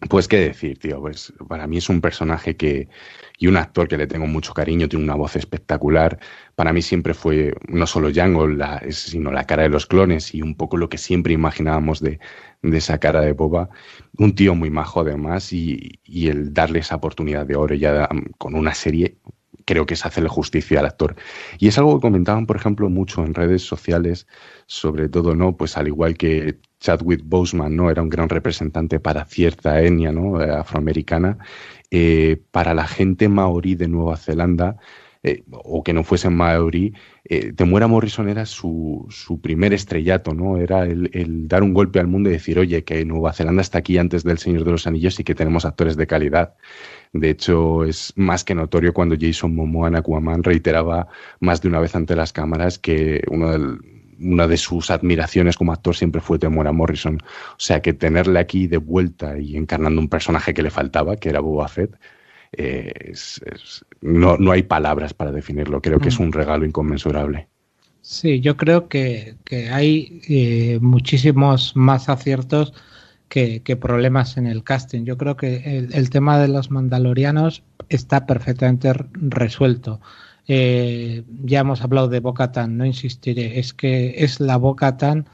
pues 0.08 0.28
qué 0.28 0.38
decir, 0.38 0.78
tío, 0.78 1.00
pues 1.00 1.32
para 1.48 1.66
mí 1.66 1.78
es 1.78 1.88
un 1.88 2.00
personaje 2.00 2.56
que 2.56 2.88
y 3.36 3.48
un 3.48 3.56
actor 3.56 3.88
que 3.88 3.96
le 3.96 4.06
tengo 4.06 4.26
mucho 4.26 4.54
cariño, 4.54 4.88
tiene 4.88 5.04
una 5.04 5.16
voz 5.16 5.34
espectacular. 5.36 6.18
Para 6.54 6.72
mí 6.72 6.82
siempre 6.82 7.14
fue 7.14 7.54
no 7.68 7.86
solo 7.86 8.10
Django, 8.10 8.46
la, 8.46 8.82
sino 8.90 9.32
la 9.32 9.44
cara 9.44 9.64
de 9.64 9.68
los 9.70 9.86
clones 9.86 10.34
y 10.34 10.42
un 10.42 10.56
poco 10.56 10.76
lo 10.76 10.88
que 10.88 10.98
siempre 10.98 11.32
imaginábamos 11.32 12.00
de, 12.00 12.20
de 12.62 12.78
esa 12.78 12.98
cara 12.98 13.20
de 13.20 13.32
Boba. 13.32 13.70
Un 14.18 14.34
tío 14.34 14.54
muy 14.54 14.70
majo 14.70 15.00
además 15.00 15.52
y, 15.52 16.00
y 16.04 16.28
el 16.28 16.52
darle 16.54 16.80
esa 16.80 16.96
oportunidad 16.96 17.46
de 17.46 17.56
oro 17.56 17.74
ya 17.74 18.08
con 18.38 18.54
una 18.54 18.74
serie 18.74 19.18
creo 19.64 19.84
que 19.86 19.94
es 19.94 20.06
hacerle 20.06 20.30
justicia 20.30 20.80
al 20.80 20.86
actor. 20.86 21.16
Y 21.58 21.68
es 21.68 21.76
algo 21.78 21.96
que 21.96 22.02
comentaban, 22.02 22.46
por 22.46 22.56
ejemplo, 22.56 22.88
mucho 22.88 23.24
en 23.24 23.34
redes 23.34 23.62
sociales, 23.62 24.26
sobre 24.66 25.08
todo, 25.10 25.34
¿no? 25.34 25.56
Pues 25.56 25.76
al 25.76 25.88
igual 25.88 26.16
que 26.16 26.58
Chadwick 26.80 27.22
Boseman, 27.24 27.74
¿no? 27.74 27.90
Era 27.90 28.02
un 28.02 28.08
gran 28.08 28.28
representante 28.28 29.00
para 29.00 29.24
cierta 29.24 29.82
etnia, 29.82 30.12
¿no? 30.12 30.40
Eh, 30.42 30.50
afroamericana. 30.50 31.38
Eh, 31.90 32.42
para 32.50 32.74
la 32.74 32.86
gente 32.86 33.28
maorí 33.28 33.74
de 33.74 33.88
Nueva 33.88 34.16
Zelanda, 34.16 34.76
eh, 35.24 35.42
o 35.50 35.82
que 35.82 35.92
no 35.92 36.04
fuesen 36.04 36.36
maorí, 36.36 36.94
eh, 37.24 37.52
Temuera 37.52 37.88
Morrison 37.88 38.28
era 38.28 38.46
su, 38.46 39.06
su, 39.10 39.40
primer 39.40 39.72
estrellato, 39.74 40.32
¿no? 40.32 40.58
Era 40.58 40.84
el, 40.84 41.10
el, 41.12 41.48
dar 41.48 41.64
un 41.64 41.74
golpe 41.74 41.98
al 41.98 42.06
mundo 42.06 42.28
y 42.30 42.32
decir, 42.34 42.58
oye, 42.58 42.84
que 42.84 43.04
Nueva 43.04 43.32
Zelanda 43.32 43.62
está 43.62 43.78
aquí 43.78 43.98
antes 43.98 44.22
del 44.22 44.38
Señor 44.38 44.64
de 44.64 44.70
los 44.70 44.86
Anillos 44.86 45.18
y 45.18 45.24
que 45.24 45.34
tenemos 45.34 45.64
actores 45.64 45.96
de 45.96 46.06
calidad. 46.06 46.54
De 47.12 47.30
hecho, 47.30 47.84
es 47.84 48.12
más 48.16 48.44
que 48.44 48.54
notorio 48.54 48.94
cuando 48.94 49.16
Jason 49.20 49.54
Momoa 49.54 49.88
en 49.88 49.96
Aquaman 49.96 50.44
reiteraba 50.44 51.08
más 51.40 51.60
de 51.62 51.68
una 51.68 51.80
vez 51.80 51.96
ante 51.96 52.14
las 52.14 52.32
cámaras 52.32 52.78
que 52.78 53.22
uno 53.28 53.50
del, 53.50 53.78
una 54.20 54.46
de 54.46 54.56
sus 54.56 54.90
admiraciones 54.90 55.56
como 55.56 55.72
actor 55.72 55.94
siempre 55.94 56.20
fue 56.20 56.38
Temuera 56.38 56.72
Morrison. 56.72 57.18
O 57.22 57.60
sea 57.60 57.80
que 57.82 57.92
tenerle 57.92 58.38
aquí 58.38 58.66
de 58.66 58.78
vuelta 58.78 59.38
y 59.38 59.56
encarnando 59.56 60.00
un 60.00 60.08
personaje 60.08 60.54
que 60.54 60.62
le 60.62 60.70
faltaba, 60.70 61.16
que 61.16 61.28
era 61.28 61.40
Boba 61.40 61.68
Fett, 61.68 61.98
eh, 62.52 63.12
no, 64.00 64.36
no, 64.36 64.52
hay 64.52 64.62
palabras 64.62 65.14
para 65.14 65.32
definirlo. 65.32 65.82
Creo 65.82 65.98
que 65.98 66.08
es 66.08 66.18
mm. 66.18 66.22
un 66.22 66.32
regalo 66.32 66.64
inconmensurable. 66.64 67.48
Sí, 68.00 68.40
yo 68.40 68.56
creo 68.56 68.88
que, 68.88 69.36
hay 69.70 70.22
eh, 70.28 70.78
muchísimos 70.80 71.76
más 71.76 72.08
aciertos 72.08 72.72
que, 73.28 73.60
problemas 73.80 74.36
en 74.36 74.46
el 74.46 74.64
casting. 74.64 75.04
Yo 75.04 75.18
creo 75.18 75.36
que 75.36 75.86
el, 75.92 76.10
tema 76.10 76.38
de 76.38 76.48
los 76.48 76.70
mandalorianos 76.70 77.62
está 77.88 78.26
perfectamente 78.26 78.92
resuelto. 79.12 80.00
Eh, 80.48 81.24
ya 81.44 81.60
hemos 81.60 81.82
hablado 81.82 82.08
de 82.08 82.20
Bocatan, 82.20 82.78
no 82.78 82.86
insistiré, 82.86 83.58
es 83.58 83.74
que 83.74 84.24
es 84.24 84.40
la 84.40 84.56
Bocatan 84.56 85.26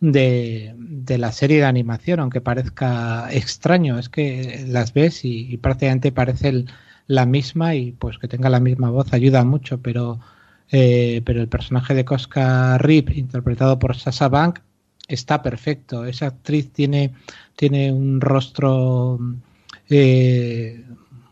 de, 0.00 0.74
de 0.78 1.18
la 1.18 1.32
serie 1.32 1.58
de 1.58 1.66
animación, 1.66 2.20
aunque 2.20 2.40
parezca 2.40 3.28
extraño, 3.32 3.98
es 3.98 4.08
que 4.08 4.64
las 4.68 4.94
ves 4.94 5.24
y, 5.24 5.58
prácticamente 5.58 6.10
parece 6.12 6.64
la 7.06 7.26
misma 7.26 7.74
y 7.74 7.92
pues 7.92 8.18
que 8.18 8.28
tenga 8.28 8.48
la 8.48 8.60
misma 8.60 8.90
voz 8.90 9.12
ayuda 9.12 9.44
mucho, 9.44 9.80
pero 9.82 10.20
eh, 10.70 11.22
pero 11.26 11.40
el 11.42 11.48
personaje 11.48 11.94
de 11.94 12.04
Cosca 12.06 12.78
Rip, 12.78 13.10
interpretado 13.10 13.78
por 13.78 13.96
Sasha 13.96 14.28
Bank, 14.28 14.60
está 15.08 15.42
perfecto. 15.42 16.04
Esa 16.06 16.26
actriz 16.28 16.72
tiene, 16.72 17.12
tiene 17.56 17.92
un 17.92 18.20
rostro 18.20 19.18
eh, 19.90 20.84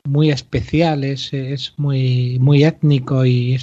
muy 0.04 0.30
especial, 0.30 1.04
es, 1.04 1.32
es, 1.32 1.74
muy, 1.76 2.38
muy 2.40 2.64
étnico 2.64 3.24
y, 3.26 3.58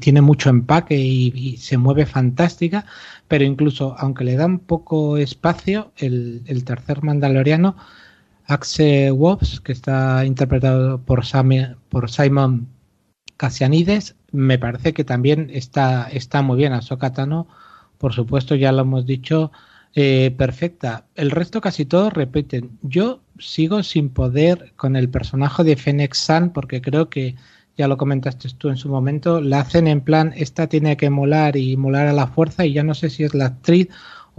tiene 0.00 0.20
mucho 0.20 0.50
empaque 0.50 0.96
y, 0.96 1.56
se 1.58 1.78
mueve 1.78 2.06
fantástica, 2.06 2.86
pero 3.28 3.44
incluso 3.44 3.94
aunque 3.98 4.24
le 4.24 4.36
dan 4.36 4.58
poco 4.58 5.16
espacio, 5.16 5.92
el, 5.96 6.42
tercer 6.64 7.02
mandaloriano, 7.02 7.76
Axe 8.46 9.10
Wobbs, 9.12 9.60
que 9.60 9.72
está 9.72 10.24
interpretado 10.24 11.00
por, 11.02 11.24
Simon 11.24 12.68
Casianides, 13.36 14.16
me 14.32 14.58
parece 14.58 14.92
que 14.94 15.04
también 15.04 15.50
está, 15.52 16.08
está 16.10 16.42
muy 16.42 16.56
bien. 16.56 16.72
Ahsoka 16.72 17.12
Tano, 17.12 17.46
por 17.98 18.14
supuesto, 18.14 18.54
ya 18.54 18.72
lo 18.72 18.82
hemos 18.82 19.06
dicho, 19.06 19.52
eh, 20.00 20.30
perfecta. 20.30 21.06
El 21.16 21.32
resto 21.32 21.60
casi 21.60 21.84
todos 21.84 22.12
repiten. 22.12 22.78
Yo 22.82 23.20
sigo 23.40 23.82
sin 23.82 24.10
poder 24.10 24.72
con 24.76 24.94
el 24.94 25.08
personaje 25.08 25.64
de 25.64 25.74
Fennec 25.74 26.14
San 26.14 26.52
porque 26.52 26.80
creo 26.80 27.10
que 27.10 27.34
ya 27.76 27.88
lo 27.88 27.96
comentaste 27.96 28.48
tú 28.56 28.68
en 28.68 28.76
su 28.76 28.88
momento, 28.88 29.40
la 29.40 29.58
hacen 29.58 29.88
en 29.88 30.00
plan, 30.00 30.32
esta 30.36 30.68
tiene 30.68 30.96
que 30.96 31.10
molar 31.10 31.56
y 31.56 31.76
molar 31.76 32.06
a 32.06 32.12
la 32.12 32.28
fuerza 32.28 32.64
y 32.64 32.74
ya 32.74 32.84
no 32.84 32.94
sé 32.94 33.10
si 33.10 33.24
es 33.24 33.34
la 33.34 33.46
actriz 33.46 33.88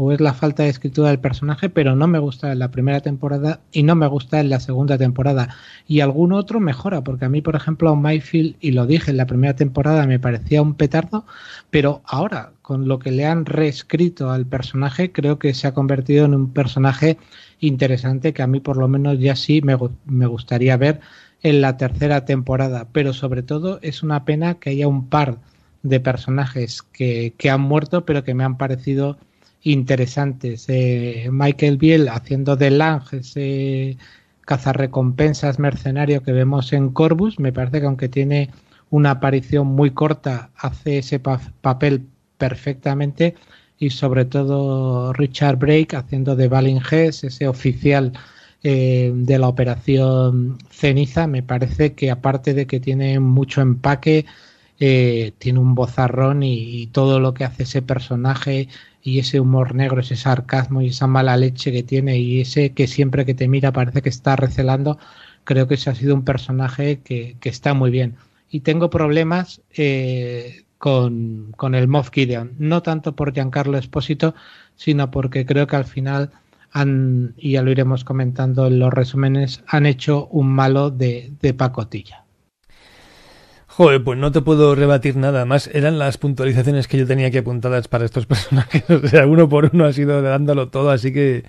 o 0.02 0.14
es 0.14 0.22
la 0.22 0.34
falta 0.34 0.64
de 0.64 0.70
escritura 0.70 1.10
del 1.10 1.20
personaje, 1.20 1.70
pero 1.70 1.94
no 1.94 2.08
me 2.08 2.20
gusta 2.20 2.54
en 2.54 2.60
la 2.60 2.72
primera 2.72 3.02
temporada 3.02 3.60
y 3.74 3.84
no 3.84 3.96
me 3.96 4.08
gusta 4.08 4.40
en 4.40 4.50
la 4.50 4.62
segunda 4.62 4.98
temporada. 4.98 5.50
Y 5.90 6.00
algún 6.00 6.32
otro 6.32 6.62
mejora, 6.62 7.04
porque 7.04 7.26
a 7.26 7.30
mí, 7.30 7.42
por 7.42 7.58
ejemplo, 7.58 7.94
Mayfield, 7.98 8.56
y 8.62 8.72
lo 8.72 8.86
dije 8.86 9.12
en 9.12 9.18
la 9.18 9.26
primera 9.26 9.58
temporada, 9.58 10.08
me 10.08 10.18
parecía 10.18 10.62
un 10.62 10.76
petardo, 10.76 11.26
pero 11.70 12.02
ahora, 12.06 12.54
con 12.62 12.88
lo 12.88 12.98
que 12.98 13.12
le 13.12 13.26
han 13.26 13.46
reescrito 13.46 14.32
al 14.32 14.46
personaje, 14.46 15.12
creo 15.12 15.38
que 15.38 15.54
se 15.54 15.68
ha 15.68 15.74
convertido 15.74 16.24
en 16.24 16.34
un 16.34 16.54
personaje 16.54 17.18
interesante 17.60 18.32
que 18.32 18.42
a 18.42 18.48
mí 18.48 18.62
por 18.62 18.78
lo 18.78 18.88
menos 18.88 19.20
ya 19.20 19.36
sí 19.36 19.62
me, 19.62 19.78
me 20.06 20.28
gustaría 20.28 20.78
ver 20.78 21.02
en 21.44 21.60
la 21.60 21.76
tercera 21.76 22.24
temporada. 22.24 22.88
Pero 22.94 23.12
sobre 23.12 23.44
todo 23.44 23.80
es 23.82 24.02
una 24.02 24.24
pena 24.24 24.60
que 24.60 24.70
haya 24.70 24.88
un 24.88 25.10
par 25.10 25.40
de 25.84 26.00
personajes 26.00 26.84
que, 26.84 27.34
que 27.38 27.50
han 27.50 27.60
muerto, 27.60 28.06
pero 28.06 28.24
que 28.24 28.34
me 28.34 28.46
han 28.46 28.58
parecido 28.58 29.18
interesantes. 29.64 30.65
Eh, 30.68 31.30
Michael 31.31 31.77
Biel 31.77 32.10
haciendo 32.10 32.56
de 32.56 32.72
Lang, 32.72 33.03
ese 33.11 33.98
cazarrecompensas 34.41 35.60
mercenario 35.60 36.23
que 36.23 36.31
vemos 36.31 36.73
en 36.73 36.90
Corbus, 36.90 37.40
me 37.40 37.53
parece 37.53 37.81
que 37.81 37.86
aunque 37.86 38.10
tiene 38.10 38.49
una 38.90 39.11
aparición 39.11 39.68
muy 39.68 39.91
corta, 39.91 40.49
hace 40.57 40.99
ese 40.99 41.19
papel 41.19 42.07
perfectamente 42.38 43.36
y 43.77 43.91
sobre 43.91 44.26
todo 44.26 45.14
Richard 45.14 45.57
Brake 45.57 45.95
haciendo 45.95 46.36
de 46.36 46.48
Balin 46.48 46.81
ese 46.91 47.48
oficial 47.48 48.14
eh, 48.64 49.11
de 49.15 49.40
la 49.40 49.48
operación 49.48 50.57
Ceniza, 50.69 51.27
me 51.27 51.44
parece 51.44 51.94
que 51.94 52.11
aparte 52.11 52.53
de 52.53 52.68
que 52.68 52.80
tiene 52.80 53.19
mucho 53.19 53.61
empaque, 53.61 54.26
eh, 54.80 55.34
tiene 55.40 55.60
un 55.60 55.76
bozarrón 55.76 56.44
y, 56.44 56.88
todo 56.88 57.20
lo 57.20 57.34
que 57.34 57.44
hace 57.44 57.64
ese 57.64 57.82
personaje 57.82 58.70
y 59.04 59.20
ese 59.20 59.40
humor 59.40 59.76
negro, 59.76 60.02
ese 60.02 60.16
sarcasmo 60.16 60.82
y 60.82 60.88
esa 60.88 61.08
mala 61.08 61.38
leche 61.38 61.72
que 61.72 61.84
tiene 61.84 62.18
y 62.18 62.42
ese 62.42 62.72
que 62.74 62.88
siempre 62.88 63.26
que 63.26 63.34
te 63.34 63.48
mira 63.48 63.74
parece 63.74 64.02
que 64.02 64.10
está 64.10 64.36
recelando, 64.36 64.98
creo 65.44 65.68
que 65.68 65.76
ese 65.76 65.90
ha 65.90 65.96
sido 65.96 66.16
un 66.16 66.24
personaje 66.26 67.00
que, 67.02 67.38
está 67.44 67.74
muy 67.74 67.92
bien. 67.92 68.16
Y 68.50 68.62
tengo 68.62 68.90
problemas 68.90 69.62
eh, 69.76 70.64
con, 70.78 71.54
con, 71.58 71.76
el 71.76 71.88
Moff 71.88 72.10
Gideon, 72.12 72.54
no 72.60 72.82
tanto 72.82 73.16
por 73.16 73.34
Giancarlo 73.34 73.78
Espósito, 73.78 74.34
sino 74.76 75.12
porque 75.12 75.46
creo 75.46 75.68
que 75.68 75.76
al 75.76 75.86
final 75.86 76.32
han, 76.72 77.34
y 77.38 77.54
ya 77.54 77.64
lo 77.64 77.72
iremos 77.72 78.04
comentando 78.04 78.68
en 78.68 78.80
los 78.80 78.94
resúmenes, 78.94 79.64
han 79.68 79.86
hecho 79.86 80.28
un 80.28 80.48
malo 80.48 80.90
de, 80.90 81.32
de 81.42 81.54
pacotilla. 81.54 82.26
Joder, 83.80 84.04
pues 84.04 84.20
no 84.20 84.34
te 84.34 84.42
puedo 84.42 84.76
rebatir 84.76 85.16
nada 85.16 85.46
más. 85.46 85.68
Eran 85.68 85.98
las 86.00 86.18
puntualizaciones 86.18 86.90
que 86.90 86.98
yo 86.98 87.08
tenía 87.08 87.32
que 87.32 87.38
apuntadas 87.38 87.88
para 87.88 88.04
estos 88.04 88.26
personajes. 88.26 88.84
O 88.90 89.08
sea, 89.08 89.26
uno 89.26 89.48
por 89.48 89.70
uno 89.74 89.86
ha 89.86 89.94
sido 89.94 90.22
dándolo 90.22 90.68
todo, 90.68 90.90
así 90.92 91.14
que 91.14 91.46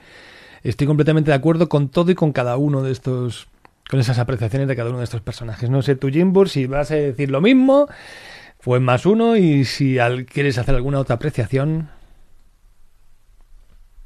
estoy 0.63 0.87
completamente 0.87 1.33
de 1.33 1.37
acuerdo 1.37 1.69
con 1.69 1.89
todo 1.89 2.13
y 2.13 2.15
con 2.15 2.31
cada 2.31 2.57
uno 2.57 2.85
de 2.85 2.93
estos, 2.93 3.49
con 3.91 3.99
esas 3.99 4.21
apreciaciones 4.21 4.69
de 4.69 4.77
cada 4.77 4.91
uno 4.91 4.99
de 4.99 5.07
estos 5.07 5.23
personajes. 5.23 5.71
No 5.71 5.83
sé, 5.83 5.97
tú, 5.97 6.09
Jimbur, 6.09 6.49
si 6.49 6.67
vas 6.67 6.93
a 6.93 6.95
decir 6.95 7.33
lo 7.33 7.41
mismo, 7.41 7.89
fue 8.61 8.79
más 8.79 9.07
uno, 9.07 9.37
y 9.37 9.65
si 9.65 9.97
quieres 10.33 10.57
hacer 10.57 10.77
alguna 10.77 11.01
otra 11.01 11.17
apreciación. 11.17 11.89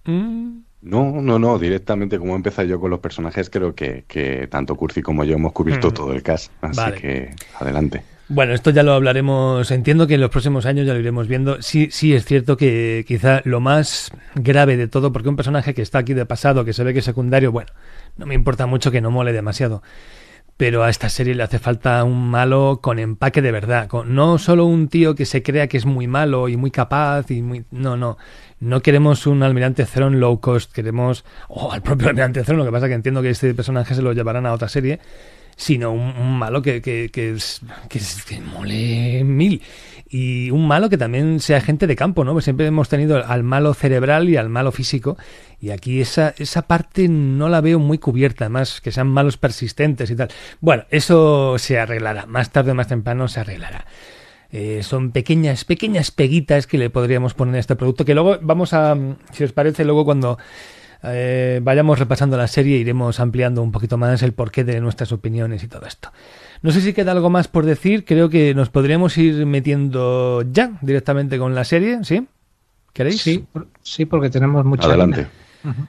¿Mm? 0.06 0.60
No, 0.80 1.20
no, 1.20 1.38
no, 1.38 1.58
directamente 1.58 2.18
como 2.18 2.38
he 2.38 2.66
yo 2.66 2.80
con 2.80 2.90
los 2.90 3.00
personajes, 3.00 3.50
creo 3.50 3.74
que, 3.74 4.04
que 4.08 4.46
tanto 4.46 4.76
Curci 4.76 5.02
como 5.02 5.24
yo 5.24 5.34
hemos 5.34 5.52
cubierto 5.52 5.90
mm. 5.90 5.92
todo 5.92 6.12
el 6.14 6.22
cast. 6.22 6.50
Así 6.62 6.92
que 7.02 7.34
adelante. 7.60 8.13
Bueno, 8.28 8.54
esto 8.54 8.70
ya 8.70 8.82
lo 8.82 8.94
hablaremos. 8.94 9.70
Entiendo 9.70 10.06
que 10.06 10.14
en 10.14 10.20
los 10.22 10.30
próximos 10.30 10.64
años 10.64 10.86
ya 10.86 10.94
lo 10.94 11.00
iremos 11.00 11.28
viendo. 11.28 11.60
Sí, 11.60 11.88
sí 11.90 12.14
es 12.14 12.24
cierto 12.24 12.56
que 12.56 13.04
quizá 13.06 13.42
lo 13.44 13.60
más 13.60 14.12
grave 14.34 14.78
de 14.78 14.88
todo, 14.88 15.12
porque 15.12 15.28
un 15.28 15.36
personaje 15.36 15.74
que 15.74 15.82
está 15.82 15.98
aquí 15.98 16.14
de 16.14 16.24
pasado, 16.24 16.64
que 16.64 16.72
se 16.72 16.84
ve 16.84 16.94
que 16.94 17.00
es 17.00 17.04
secundario, 17.04 17.52
bueno, 17.52 17.70
no 18.16 18.24
me 18.24 18.34
importa 18.34 18.66
mucho 18.66 18.90
que 18.90 19.02
no 19.02 19.10
mole 19.10 19.32
demasiado. 19.32 19.82
Pero 20.56 20.84
a 20.84 20.88
esta 20.88 21.08
serie 21.10 21.34
le 21.34 21.42
hace 21.42 21.58
falta 21.58 22.02
un 22.04 22.30
malo 22.30 22.78
con 22.80 22.98
empaque 22.98 23.42
de 23.42 23.52
verdad. 23.52 23.88
Con, 23.88 24.14
no 24.14 24.38
solo 24.38 24.64
un 24.64 24.88
tío 24.88 25.14
que 25.14 25.26
se 25.26 25.42
crea 25.42 25.66
que 25.66 25.76
es 25.76 25.84
muy 25.84 26.06
malo 26.06 26.48
y 26.48 26.56
muy 26.56 26.70
capaz 26.70 27.30
y 27.30 27.42
muy. 27.42 27.64
No, 27.72 27.96
no. 27.96 28.16
No 28.60 28.80
queremos 28.80 29.26
un 29.26 29.42
almirante 29.42 29.84
Zeron 29.84 30.20
low 30.20 30.40
cost. 30.40 30.72
Queremos. 30.72 31.24
O 31.48 31.72
al 31.72 31.82
propio 31.82 32.08
almirante 32.08 32.42
Zeron. 32.44 32.60
Lo 32.60 32.64
que 32.64 32.72
pasa 32.72 32.88
que 32.88 32.94
entiendo 32.94 33.20
que 33.20 33.30
este 33.30 33.52
personaje 33.52 33.94
se 33.94 34.00
lo 34.00 34.12
llevarán 34.12 34.46
a 34.46 34.52
otra 34.52 34.68
serie 34.68 35.00
sino 35.56 35.92
un, 35.92 36.38
malo 36.38 36.62
que, 36.62 36.80
que, 36.80 37.10
que, 37.10 37.32
es, 37.32 37.60
que, 38.26 38.40
mole 38.40 39.24
mil. 39.24 39.62
Y 40.08 40.50
un 40.50 40.68
malo 40.68 40.88
que 40.88 40.98
también 40.98 41.40
sea 41.40 41.60
gente 41.60 41.86
de 41.86 41.96
campo, 41.96 42.24
¿no? 42.24 42.32
Pues 42.32 42.44
siempre 42.44 42.66
hemos 42.66 42.88
tenido 42.88 43.24
al 43.24 43.42
malo 43.42 43.74
cerebral 43.74 44.28
y 44.28 44.36
al 44.36 44.48
malo 44.48 44.70
físico. 44.70 45.16
Y 45.60 45.70
aquí 45.70 46.00
esa, 46.00 46.34
esa 46.38 46.62
parte 46.62 47.08
no 47.08 47.48
la 47.48 47.60
veo 47.60 47.78
muy 47.78 47.98
cubierta, 47.98 48.44
además 48.44 48.80
que 48.80 48.92
sean 48.92 49.08
malos 49.08 49.36
persistentes 49.36 50.10
y 50.10 50.16
tal. 50.16 50.28
Bueno, 50.60 50.84
eso 50.90 51.56
se 51.58 51.78
arreglará. 51.78 52.26
Más 52.26 52.50
tarde 52.50 52.72
o 52.72 52.74
más 52.74 52.88
temprano 52.88 53.28
se 53.28 53.40
arreglará. 53.40 53.86
Eh, 54.52 54.84
son 54.84 55.10
pequeñas, 55.10 55.64
pequeñas 55.64 56.12
peguitas 56.12 56.68
que 56.68 56.78
le 56.78 56.88
podríamos 56.88 57.34
poner 57.34 57.56
a 57.56 57.58
este 57.58 57.74
producto. 57.74 58.04
Que 58.04 58.14
luego 58.14 58.38
vamos 58.40 58.72
a, 58.72 58.96
si 59.32 59.42
os 59.42 59.52
parece, 59.52 59.84
luego 59.84 60.04
cuando 60.04 60.38
eh, 61.06 61.60
vayamos 61.62 61.98
repasando 61.98 62.36
la 62.36 62.46
serie, 62.46 62.78
iremos 62.78 63.20
ampliando 63.20 63.62
un 63.62 63.72
poquito 63.72 63.98
más 63.98 64.22
el 64.22 64.32
porqué 64.32 64.64
de 64.64 64.80
nuestras 64.80 65.12
opiniones 65.12 65.62
y 65.62 65.68
todo 65.68 65.86
esto. 65.86 66.10
No 66.62 66.70
sé 66.70 66.80
si 66.80 66.92
queda 66.92 67.12
algo 67.12 67.30
más 67.30 67.48
por 67.48 67.66
decir, 67.66 68.04
creo 68.04 68.30
que 68.30 68.54
nos 68.54 68.70
podríamos 68.70 69.18
ir 69.18 69.44
metiendo 69.44 70.42
ya 70.50 70.72
directamente 70.80 71.38
con 71.38 71.54
la 71.54 71.64
serie, 71.64 71.98
¿sí? 72.04 72.26
¿Queréis? 72.92 73.20
Sí, 73.20 73.44
sí 73.82 74.06
porque 74.06 74.30
tenemos 74.30 74.64
mucha... 74.64 74.86
Adelante. 74.86 75.26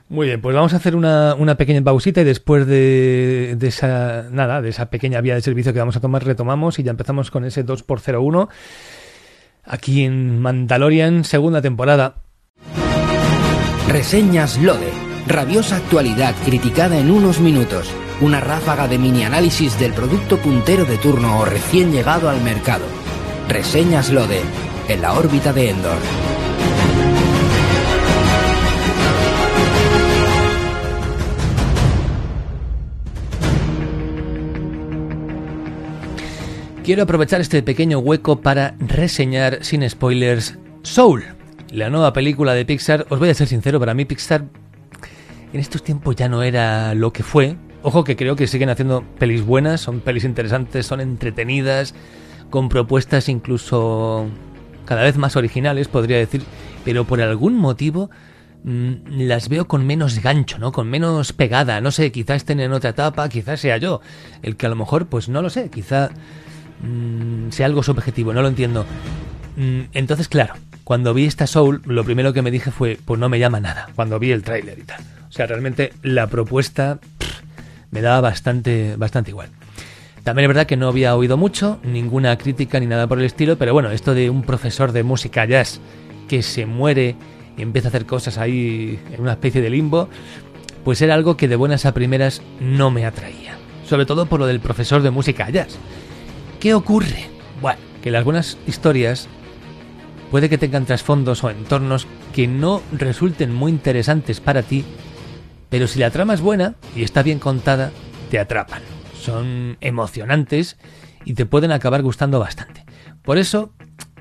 Muy 0.08 0.28
bien, 0.28 0.42
pues 0.42 0.56
vamos 0.56 0.74
a 0.74 0.78
hacer 0.78 0.96
una, 0.96 1.36
una 1.36 1.56
pequeña 1.56 1.82
pausita 1.82 2.22
y 2.22 2.24
después 2.24 2.66
de, 2.66 3.56
de, 3.58 3.68
esa 3.68 4.28
nada, 4.32 4.62
de 4.62 4.70
esa 4.70 4.90
pequeña 4.90 5.20
vía 5.20 5.36
de 5.36 5.42
servicio 5.42 5.74
que 5.74 5.80
vamos 5.80 5.98
a 5.98 6.00
tomar, 6.00 6.24
retomamos 6.24 6.80
y 6.80 6.84
ya 6.84 6.92
empezamos 6.92 7.30
con 7.30 7.44
ese 7.44 7.66
2x01 7.66 8.48
aquí 9.66 10.06
en 10.06 10.40
Mandalorian, 10.40 11.26
segunda 11.26 11.62
temporada. 11.62 12.16
Reseñas 13.90 14.58
Lode 14.60 15.05
Rabiosa 15.28 15.78
actualidad 15.78 16.36
criticada 16.46 17.00
en 17.00 17.10
unos 17.10 17.40
minutos. 17.40 17.90
Una 18.22 18.42
ráfaga 18.42 18.88
de 18.88 19.00
mini 19.00 19.24
análisis 19.24 19.80
del 19.80 19.92
producto 19.92 20.38
puntero 20.38 20.86
de 20.86 21.00
turno 21.00 21.40
o 21.40 21.46
recién 21.46 21.92
llegado 21.92 22.30
al 22.30 22.42
mercado. 22.42 22.86
Reseñas 23.50 24.12
Lode, 24.12 24.42
en 24.88 25.02
la 25.02 25.14
órbita 25.14 25.52
de 25.52 25.72
Endor. 25.72 25.98
Quiero 36.84 37.02
aprovechar 37.02 37.42
este 37.42 37.64
pequeño 37.64 37.98
hueco 37.98 38.42
para 38.42 38.76
reseñar 38.78 39.64
sin 39.64 39.90
spoilers 39.90 40.60
Soul, 40.84 41.24
la 41.72 41.90
nueva 41.90 42.14
película 42.14 42.54
de 42.54 42.64
Pixar. 42.64 43.08
Os 43.10 43.18
voy 43.18 43.30
a 43.30 43.34
ser 43.34 43.48
sincero, 43.48 43.80
para 43.80 43.96
mí 43.96 44.06
Pixar 44.06 44.46
en 45.56 45.62
estos 45.62 45.84
tiempos 45.84 46.16
ya 46.16 46.30
no 46.30 46.44
era 46.44 46.94
lo 46.94 47.12
que 47.12 47.24
fue. 47.24 47.58
Ojo 47.82 48.04
que 48.04 48.16
creo 48.16 48.36
que 48.36 48.48
siguen 48.48 48.70
haciendo 48.70 49.04
pelis 49.20 49.44
buenas, 49.44 49.82
son 49.82 50.00
pelis 50.00 50.24
interesantes, 50.24 50.86
son 50.86 51.02
entretenidas, 51.02 51.96
con 52.50 52.70
propuestas 52.70 53.30
incluso 53.30 54.28
cada 54.86 55.04
vez 55.04 55.18
más 55.18 55.36
originales, 55.36 55.88
podría 55.88 56.18
decir, 56.18 56.44
pero 56.84 57.06
por 57.06 57.22
algún 57.22 57.56
motivo 57.56 58.10
mm, 58.64 58.94
las 59.08 59.50
veo 59.50 59.68
con 59.68 59.86
menos 59.86 60.22
gancho, 60.22 60.60
¿no? 60.60 60.72
Con 60.72 60.90
menos 60.90 61.34
pegada, 61.34 61.82
no 61.82 61.92
sé, 61.92 62.12
quizás 62.12 62.38
estén 62.38 62.60
en 62.60 62.72
otra 62.72 62.92
etapa, 62.92 63.28
quizás 63.30 63.60
sea 63.60 63.78
yo, 63.78 64.02
el 64.44 64.56
que 64.58 64.68
a 64.68 64.70
lo 64.70 64.76
mejor, 64.76 65.08
pues 65.08 65.30
no 65.30 65.42
lo 65.42 65.50
sé, 65.50 65.70
quizá 65.70 66.12
Mm, 66.82 67.52
sea 67.52 67.66
algo 67.66 67.84
subjetivo, 67.84 68.34
no 68.34 68.42
lo 68.42 68.48
entiendo. 68.48 68.86
Mm, 69.56 69.82
entonces, 69.94 70.28
claro, 70.28 70.54
cuando 70.84 71.14
vi 71.14 71.26
esta 71.26 71.48
Soul, 71.48 71.82
lo 71.86 72.04
primero 72.04 72.34
que 72.34 72.42
me 72.42 72.52
dije 72.52 72.72
fue, 72.72 73.00
pues 73.04 73.20
no 73.20 73.30
me 73.30 73.40
llama 73.40 73.60
nada, 73.60 73.88
cuando 73.96 74.20
vi 74.20 74.32
el 74.32 74.44
tráiler 74.44 74.80
y 74.80 74.84
tal. 74.84 75.02
O 75.36 75.38
sea, 75.38 75.48
realmente 75.48 75.92
la 76.02 76.28
propuesta 76.28 77.00
me 77.92 78.02
daba 78.02 78.22
bastante, 78.22 78.96
bastante 78.96 79.32
igual. 79.32 79.50
También 80.24 80.46
es 80.46 80.48
verdad 80.48 80.66
que 80.66 80.78
no 80.78 80.88
había 80.88 81.14
oído 81.14 81.36
mucho, 81.36 81.78
ninguna 81.84 82.38
crítica 82.38 82.80
ni 82.80 82.86
nada 82.86 83.06
por 83.06 83.20
el 83.20 83.26
estilo, 83.26 83.58
pero 83.58 83.74
bueno, 83.74 83.92
esto 83.92 84.14
de 84.14 84.30
un 84.30 84.44
profesor 84.44 84.94
de 84.94 85.04
música 85.04 85.44
jazz 85.44 85.82
que 86.30 86.42
se 86.42 86.66
muere 86.66 87.18
y 87.58 87.64
empieza 87.64 87.90
a 87.90 87.90
hacer 87.90 88.06
cosas 88.06 88.38
ahí 88.38 88.98
en 89.12 89.20
una 89.20 89.34
especie 89.34 89.62
de 89.62 89.70
limbo, 89.70 90.08
pues 90.86 91.02
era 91.02 91.16
algo 91.16 91.36
que 91.36 91.50
de 91.50 91.58
buenas 91.58 91.86
a 91.86 91.94
primeras 91.94 92.42
no 92.62 92.90
me 92.90 93.06
atraía. 93.06 93.58
Sobre 93.86 94.06
todo 94.06 94.28
por 94.28 94.40
lo 94.40 94.48
del 94.48 94.62
profesor 94.62 95.02
de 95.02 95.12
música 95.12 95.50
jazz. 95.50 95.76
¿Qué 96.62 96.74
ocurre? 96.74 97.26
Bueno, 97.62 97.80
que 98.02 98.10
las 98.10 98.24
buenas 98.24 98.58
historias 98.68 99.28
puede 100.32 100.48
que 100.48 100.58
tengan 100.58 100.86
trasfondos 100.86 101.44
o 101.44 101.50
entornos 101.50 102.08
que 102.34 102.48
no 102.48 102.82
resulten 102.94 103.54
muy 103.54 103.74
interesantes 103.74 104.40
para 104.40 104.64
ti, 104.64 104.86
pero 105.70 105.88
si 105.88 106.00
la 106.00 106.12
trama 106.12 106.34
es 106.34 106.42
buena 106.42 106.76
y 106.96 107.04
está 107.04 107.24
bien 107.24 107.40
contada, 107.40 107.92
te 108.30 108.40
atrapan. 108.40 108.82
Son 109.20 109.78
emocionantes 109.82 110.78
y 111.26 111.34
te 111.34 111.46
pueden 111.46 111.72
acabar 111.72 112.02
gustando 112.02 112.40
bastante. 112.40 112.86
Por 113.24 113.38
eso 113.38 113.74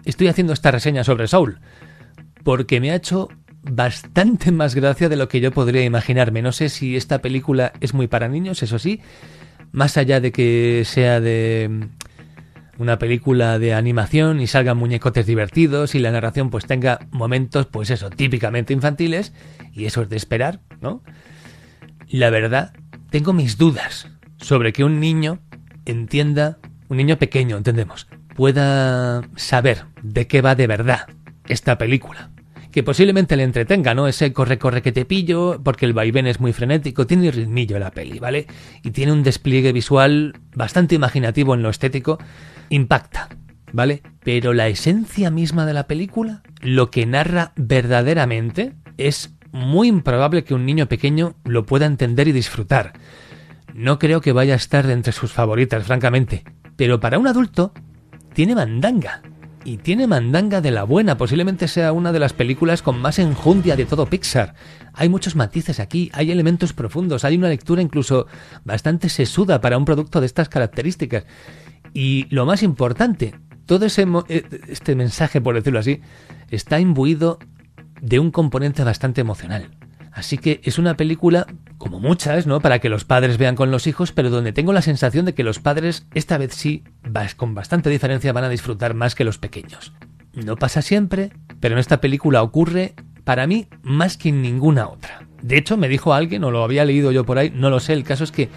estoy 0.05 0.29
haciendo 0.29 0.53
esta 0.53 0.71
reseña 0.71 1.05
sobre 1.05 1.29
Soul, 1.29 1.61
porque 2.43 2.81
me 2.81 2.91
ha 2.91 2.97
hecho 2.97 3.29
bastante 3.63 4.53
más 4.53 4.75
gracia 4.75 5.09
de 5.09 5.17
lo 5.17 5.29
que 5.29 5.41
yo 5.41 5.51
podría 5.53 5.85
imaginarme. 5.85 6.43
No 6.43 6.53
sé 6.53 6.69
si 6.69 6.97
esta 6.97 7.21
película 7.21 7.73
es 7.81 7.95
muy 7.95 8.07
para 8.07 8.29
niños, 8.29 8.63
eso 8.63 8.79
sí, 8.79 9.01
más 9.73 9.97
allá 9.97 10.21
de 10.21 10.33
que 10.33 10.83
sea 10.85 11.21
de 11.21 11.89
una 12.79 12.99
película 12.99 13.59
de 13.59 13.73
animación 13.73 14.41
y 14.41 14.47
salgan 14.47 14.77
muñecotes 14.77 15.27
divertidos 15.27 15.95
y 15.95 16.01
la 16.01 16.11
narración 16.11 16.51
pues 16.51 16.67
tenga 16.67 17.01
momentos 17.11 17.67
pues 17.67 17.91
eso, 17.91 18.11
típicamente 18.11 18.73
infantiles 18.73 19.33
y 19.73 19.87
eso 19.87 20.03
es 20.03 20.09
de 20.09 20.17
esperar, 20.17 20.61
¿no? 20.81 21.03
La 22.09 22.31
verdad, 22.31 22.73
tengo 23.11 23.33
mis 23.33 23.59
dudas 23.59 24.09
sobre 24.37 24.73
que 24.73 24.85
un 24.85 25.01
niño 25.01 25.41
entienda, 25.85 26.59
un 26.89 26.97
niño 26.97 27.19
pequeño, 27.19 27.57
entendemos, 27.57 28.07
pueda 28.35 29.23
saber 29.37 29.85
de 30.03 30.27
qué 30.27 30.43
va 30.43 30.55
de 30.55 30.67
verdad 30.67 31.07
esta 31.49 31.79
película. 31.79 32.31
Que 32.71 32.83
posiblemente 32.83 33.37
le 33.37 33.45
entretenga, 33.45 33.95
¿no? 33.95 34.09
Ese 34.09 34.33
corre, 34.33 34.59
corre 34.59 34.83
que 34.83 34.91
te 34.91 35.05
pillo, 35.05 35.61
porque 35.63 35.87
el 35.87 35.93
vaivén 35.93 36.27
es 36.27 36.41
muy 36.41 36.53
frenético, 36.53 37.07
tiene 37.07 37.31
ritmillo 37.31 37.79
la 37.79 37.93
peli, 37.93 38.19
¿vale? 38.19 38.49
Y 38.83 38.91
tiene 38.91 39.13
un 39.13 39.23
despliegue 39.23 39.73
visual 39.73 40.35
bastante 40.57 40.97
imaginativo 40.97 41.55
en 41.55 41.63
lo 41.63 41.71
estético, 41.71 42.19
impacta, 42.71 43.29
¿vale? 43.73 44.03
Pero 44.25 44.55
la 44.55 44.67
esencia 44.67 45.31
misma 45.31 45.67
de 45.67 45.75
la 45.75 45.87
película, 45.87 46.43
lo 46.61 46.91
que 46.91 47.07
narra 47.07 47.53
verdaderamente, 47.55 48.73
es 48.99 49.34
muy 49.55 49.87
improbable 49.87 50.43
que 50.43 50.53
un 50.53 50.67
niño 50.67 50.89
pequeño 50.89 51.37
lo 51.45 51.65
pueda 51.65 51.87
entender 51.87 52.27
y 52.27 52.33
disfrutar. 52.33 52.93
No 53.73 54.01
creo 54.01 54.21
que 54.21 54.33
vaya 54.33 54.55
a 54.55 54.57
estar 54.57 54.91
entre 54.91 55.13
sus 55.13 55.33
favoritas, 55.33 55.87
francamente. 55.87 56.43
Pero 56.75 56.99
para 56.99 57.21
un 57.21 57.29
adulto, 57.29 57.73
tiene 58.33 58.57
mandanga. 58.57 59.23
Y 59.65 59.77
tiene 59.77 60.09
mandanga 60.09 60.61
de 60.61 60.73
la 60.73 60.83
buena, 60.83 61.17
posiblemente 61.17 61.69
sea 61.69 61.93
una 61.93 62.11
de 62.11 62.19
las 62.19 62.33
películas 62.33 62.83
con 62.83 63.01
más 63.01 63.21
enjundia 63.21 63.77
de 63.77 63.87
todo 63.87 64.07
Pixar. 64.07 64.57
Hay 64.93 65.09
muchos 65.09 65.37
matices 65.37 65.79
aquí, 65.79 66.11
hay 66.13 66.33
elementos 66.33 66.73
profundos, 66.73 67.25
hay 67.25 67.37
una 67.37 67.49
lectura 67.49 67.81
incluso 67.81 68.27
bastante 68.65 69.09
sesuda 69.09 69.61
para 69.61 69.79
un 69.79 69.85
producto 69.85 70.21
de 70.21 70.27
estas 70.27 70.49
características. 70.49 71.27
Y 71.95 72.27
lo 72.29 72.45
más 72.45 72.65
importante, 72.65 73.37
todo 73.67 73.87
ese 73.87 74.05
eh, 74.29 74.45
este 74.67 74.97
mensaje, 74.97 75.41
por 75.41 75.55
decirlo 75.55 75.79
así, 75.79 76.01
está 76.51 76.81
imbuido 76.81 77.39
de 78.01 78.19
un 78.19 78.31
componente 78.31 78.85
bastante 78.85 79.21
emocional. 79.21 79.71
Así 80.13 80.39
que 80.39 80.61
es 80.63 80.79
una 80.79 80.97
película, 80.97 81.47
como 81.77 81.99
muchas, 81.99 82.47
¿no? 82.47 82.61
Para 82.61 82.79
que 82.79 82.89
los 82.89 83.05
padres 83.05 83.37
vean 83.37 83.57
con 83.57 83.73
los 83.73 83.89
hijos, 83.89 84.13
pero 84.13 84.31
donde 84.31 84.53
tengo 84.53 84.73
la 84.73 84.83
sensación 84.83 85.25
de 85.25 85.35
que 85.35 85.43
los 85.43 85.59
padres, 85.59 86.07
esta 86.15 86.39
vez 86.39 86.55
sí, 86.55 86.85
con 87.37 87.55
bastante 87.55 87.91
diferencia, 87.91 88.33
van 88.33 88.45
a 88.45 88.49
disfrutar 88.49 88.95
más 88.95 89.17
que 89.17 89.25
los 89.25 89.39
pequeños. 89.39 89.93
No 90.33 90.57
pasa 90.57 90.83
siempre, 90.83 91.33
pero 91.59 91.75
en 91.75 91.81
esta 91.81 92.01
película 92.01 92.43
ocurre, 92.43 92.95
para 93.25 93.49
mí, 93.49 93.67
más 93.83 94.17
que 94.17 94.29
en 94.29 94.41
ninguna 94.41 94.89
otra. 94.89 95.27
De 95.43 95.59
hecho, 95.59 95.77
me 95.77 95.89
dijo 95.89 96.15
alguien, 96.15 96.45
o 96.45 96.53
lo 96.53 96.63
había 96.63 96.85
leído 96.85 97.11
yo 97.11 97.25
por 97.25 97.39
ahí, 97.39 97.51
no 97.51 97.71
lo 97.71 97.81
sé, 97.81 97.93
el 97.93 98.05
caso 98.05 98.23
es 98.23 98.31
que 98.31 98.49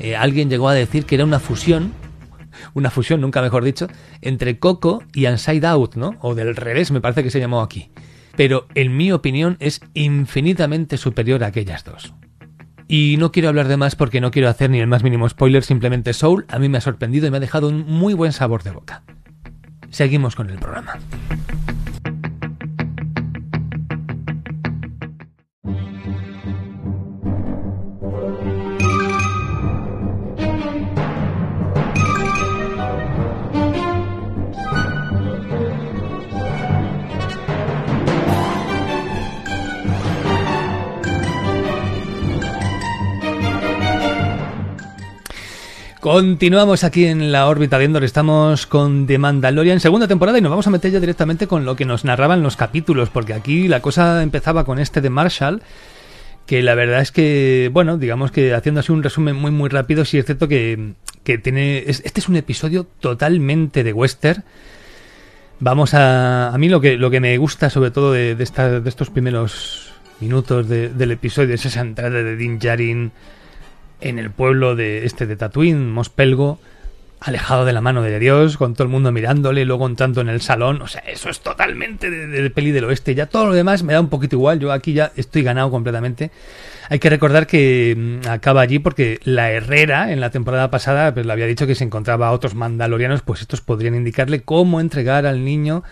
eh, 0.00 0.16
alguien 0.16 0.48
llegó 0.48 0.70
a 0.70 0.74
decir 0.74 1.04
que 1.04 1.16
era 1.16 1.24
una 1.24 1.38
fusión 1.38 1.92
una 2.74 2.90
fusión, 2.90 3.20
nunca 3.20 3.42
mejor 3.42 3.64
dicho, 3.64 3.88
entre 4.20 4.58
Coco 4.58 5.02
y 5.12 5.26
Inside 5.26 5.66
Out, 5.66 5.96
¿no? 5.96 6.16
O 6.20 6.34
del 6.34 6.56
revés, 6.56 6.90
me 6.90 7.00
parece 7.00 7.22
que 7.22 7.30
se 7.30 7.40
llamó 7.40 7.60
aquí. 7.60 7.90
Pero 8.36 8.66
en 8.74 8.96
mi 8.96 9.12
opinión 9.12 9.56
es 9.60 9.80
infinitamente 9.94 10.96
superior 10.96 11.44
a 11.44 11.48
aquellas 11.48 11.84
dos. 11.84 12.14
Y 12.88 13.16
no 13.18 13.32
quiero 13.32 13.48
hablar 13.48 13.68
de 13.68 13.76
más 13.76 13.96
porque 13.96 14.20
no 14.20 14.30
quiero 14.30 14.48
hacer 14.48 14.70
ni 14.70 14.80
el 14.80 14.86
más 14.86 15.02
mínimo 15.02 15.28
spoiler, 15.28 15.64
simplemente 15.64 16.12
Soul 16.12 16.44
a 16.48 16.58
mí 16.58 16.68
me 16.68 16.78
ha 16.78 16.82
sorprendido 16.82 17.26
y 17.26 17.30
me 17.30 17.38
ha 17.38 17.40
dejado 17.40 17.68
un 17.68 17.86
muy 17.86 18.14
buen 18.14 18.32
sabor 18.32 18.62
de 18.62 18.72
boca. 18.72 19.02
Seguimos 19.90 20.34
con 20.34 20.50
el 20.50 20.58
programa. 20.58 20.98
Continuamos 46.04 46.84
aquí 46.84 47.06
en 47.06 47.32
la 47.32 47.48
órbita 47.48 47.78
de 47.78 47.86
Endor, 47.86 48.04
estamos 48.04 48.66
con 48.66 49.06
The 49.06 49.16
Mandalorian 49.16 49.80
segunda 49.80 50.06
temporada 50.06 50.36
y 50.36 50.42
nos 50.42 50.50
vamos 50.50 50.66
a 50.66 50.70
meter 50.70 50.92
ya 50.92 51.00
directamente 51.00 51.46
con 51.46 51.64
lo 51.64 51.76
que 51.76 51.86
nos 51.86 52.04
narraban 52.04 52.42
los 52.42 52.56
capítulos, 52.56 53.08
porque 53.08 53.32
aquí 53.32 53.68
la 53.68 53.80
cosa 53.80 54.22
empezaba 54.22 54.66
con 54.66 54.78
este 54.78 55.00
de 55.00 55.08
Marshall, 55.08 55.62
que 56.44 56.62
la 56.62 56.74
verdad 56.74 57.00
es 57.00 57.10
que, 57.10 57.70
bueno, 57.72 57.96
digamos 57.96 58.32
que 58.32 58.52
haciendo 58.52 58.80
así 58.80 58.92
un 58.92 59.02
resumen 59.02 59.34
muy 59.34 59.50
muy 59.50 59.70
rápido, 59.70 60.04
sí 60.04 60.18
es 60.18 60.26
cierto 60.26 60.46
que, 60.46 60.92
que 61.22 61.38
tiene, 61.38 61.78
este 61.86 62.20
es 62.20 62.28
un 62.28 62.36
episodio 62.36 62.86
totalmente 63.00 63.82
de 63.82 63.94
western, 63.94 64.44
vamos 65.58 65.94
a, 65.94 66.50
a 66.50 66.58
mí 66.58 66.68
lo 66.68 66.82
que, 66.82 66.98
lo 66.98 67.10
que 67.10 67.20
me 67.20 67.34
gusta 67.38 67.70
sobre 67.70 67.90
todo 67.90 68.12
de, 68.12 68.34
de, 68.34 68.80
de 68.82 68.88
estos 68.90 69.08
primeros 69.08 69.94
minutos 70.20 70.68
del 70.68 71.10
episodio 71.12 71.54
es 71.54 71.64
esa 71.64 71.80
entrada 71.80 72.22
de 72.22 72.36
Din 72.36 72.58
Djarin 72.58 73.10
en 74.04 74.18
el 74.18 74.30
pueblo 74.30 74.76
de 74.76 75.06
este 75.06 75.26
de 75.26 75.34
Tatooine, 75.34 75.90
Mospelgo, 75.90 76.60
alejado 77.20 77.64
de 77.64 77.72
la 77.72 77.80
mano 77.80 78.02
de 78.02 78.18
Dios, 78.18 78.58
con 78.58 78.74
todo 78.74 78.84
el 78.84 78.90
mundo 78.90 79.10
mirándole, 79.10 79.64
luego 79.64 79.86
entrando 79.86 80.20
en 80.20 80.28
el 80.28 80.42
salón, 80.42 80.82
o 80.82 80.86
sea, 80.86 81.00
eso 81.06 81.30
es 81.30 81.40
totalmente 81.40 82.10
de, 82.10 82.50
peli 82.50 82.70
del 82.70 82.84
oeste, 82.84 83.14
ya 83.14 83.26
todo 83.26 83.46
lo 83.46 83.54
demás 83.54 83.82
me 83.82 83.94
da 83.94 84.00
un 84.00 84.10
poquito 84.10 84.36
igual, 84.36 84.60
yo 84.60 84.72
aquí 84.72 84.92
ya 84.92 85.10
estoy 85.16 85.42
ganado 85.42 85.70
completamente. 85.70 86.30
Hay 86.90 86.98
que 86.98 87.08
recordar 87.08 87.46
que 87.46 87.94
mm, 87.96 88.28
acaba 88.28 88.60
allí 88.60 88.78
porque 88.78 89.20
la 89.24 89.50
Herrera 89.50 90.12
en 90.12 90.20
la 90.20 90.28
temporada 90.28 90.70
pasada 90.70 91.14
pues, 91.14 91.24
le 91.24 91.32
había 91.32 91.46
dicho 91.46 91.66
que 91.66 91.74
se 91.74 91.84
encontraba 91.84 92.28
a 92.28 92.32
otros 92.32 92.54
mandalorianos, 92.54 93.22
pues 93.22 93.40
estos 93.40 93.62
podrían 93.62 93.94
indicarle 93.94 94.42
cómo 94.42 94.80
entregar 94.80 95.24
al 95.24 95.46
niño 95.46 95.82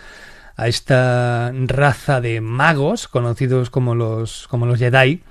a 0.55 0.67
esta 0.67 1.51
raza 1.65 2.21
de 2.21 2.41
magos 2.41 3.07
conocidos 3.07 3.71
como 3.71 3.95
los 3.95 4.47
como 4.49 4.67
los 4.67 4.77
Jedi 4.77 5.23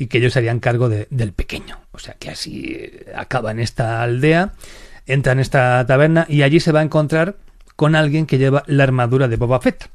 y 0.00 0.06
que 0.06 0.16
ellos 0.16 0.34
harían 0.38 0.60
cargo 0.60 0.88
del 0.88 1.32
pequeño. 1.34 1.78
O 1.92 1.98
sea 1.98 2.14
que 2.14 2.30
así 2.30 2.72
eh, 2.74 3.12
acaba 3.14 3.50
en 3.50 3.60
esta 3.60 4.02
aldea, 4.02 4.54
entra 5.06 5.32
en 5.32 5.40
esta 5.40 5.84
taberna 5.86 6.24
y 6.26 6.40
allí 6.40 6.58
se 6.58 6.72
va 6.72 6.80
a 6.80 6.82
encontrar 6.82 7.36
con 7.76 7.94
alguien 7.94 8.24
que 8.24 8.38
lleva 8.38 8.64
la 8.66 8.84
armadura 8.84 9.28
de 9.28 9.36
Boba 9.36 9.60
Fett. 9.60 9.90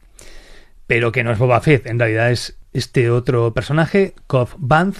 Pero 0.86 1.11
que 1.11 1.23
no 1.23 1.32
es 1.32 1.40
Boba 1.40 1.60
Fett, 1.60 1.88
en 1.88 1.98
realidad 1.98 2.30
es 2.30 2.56
este 2.72 3.10
otro 3.10 3.52
personaje, 3.56 4.14
Cobb 4.27 4.49
Banth, 4.60 4.98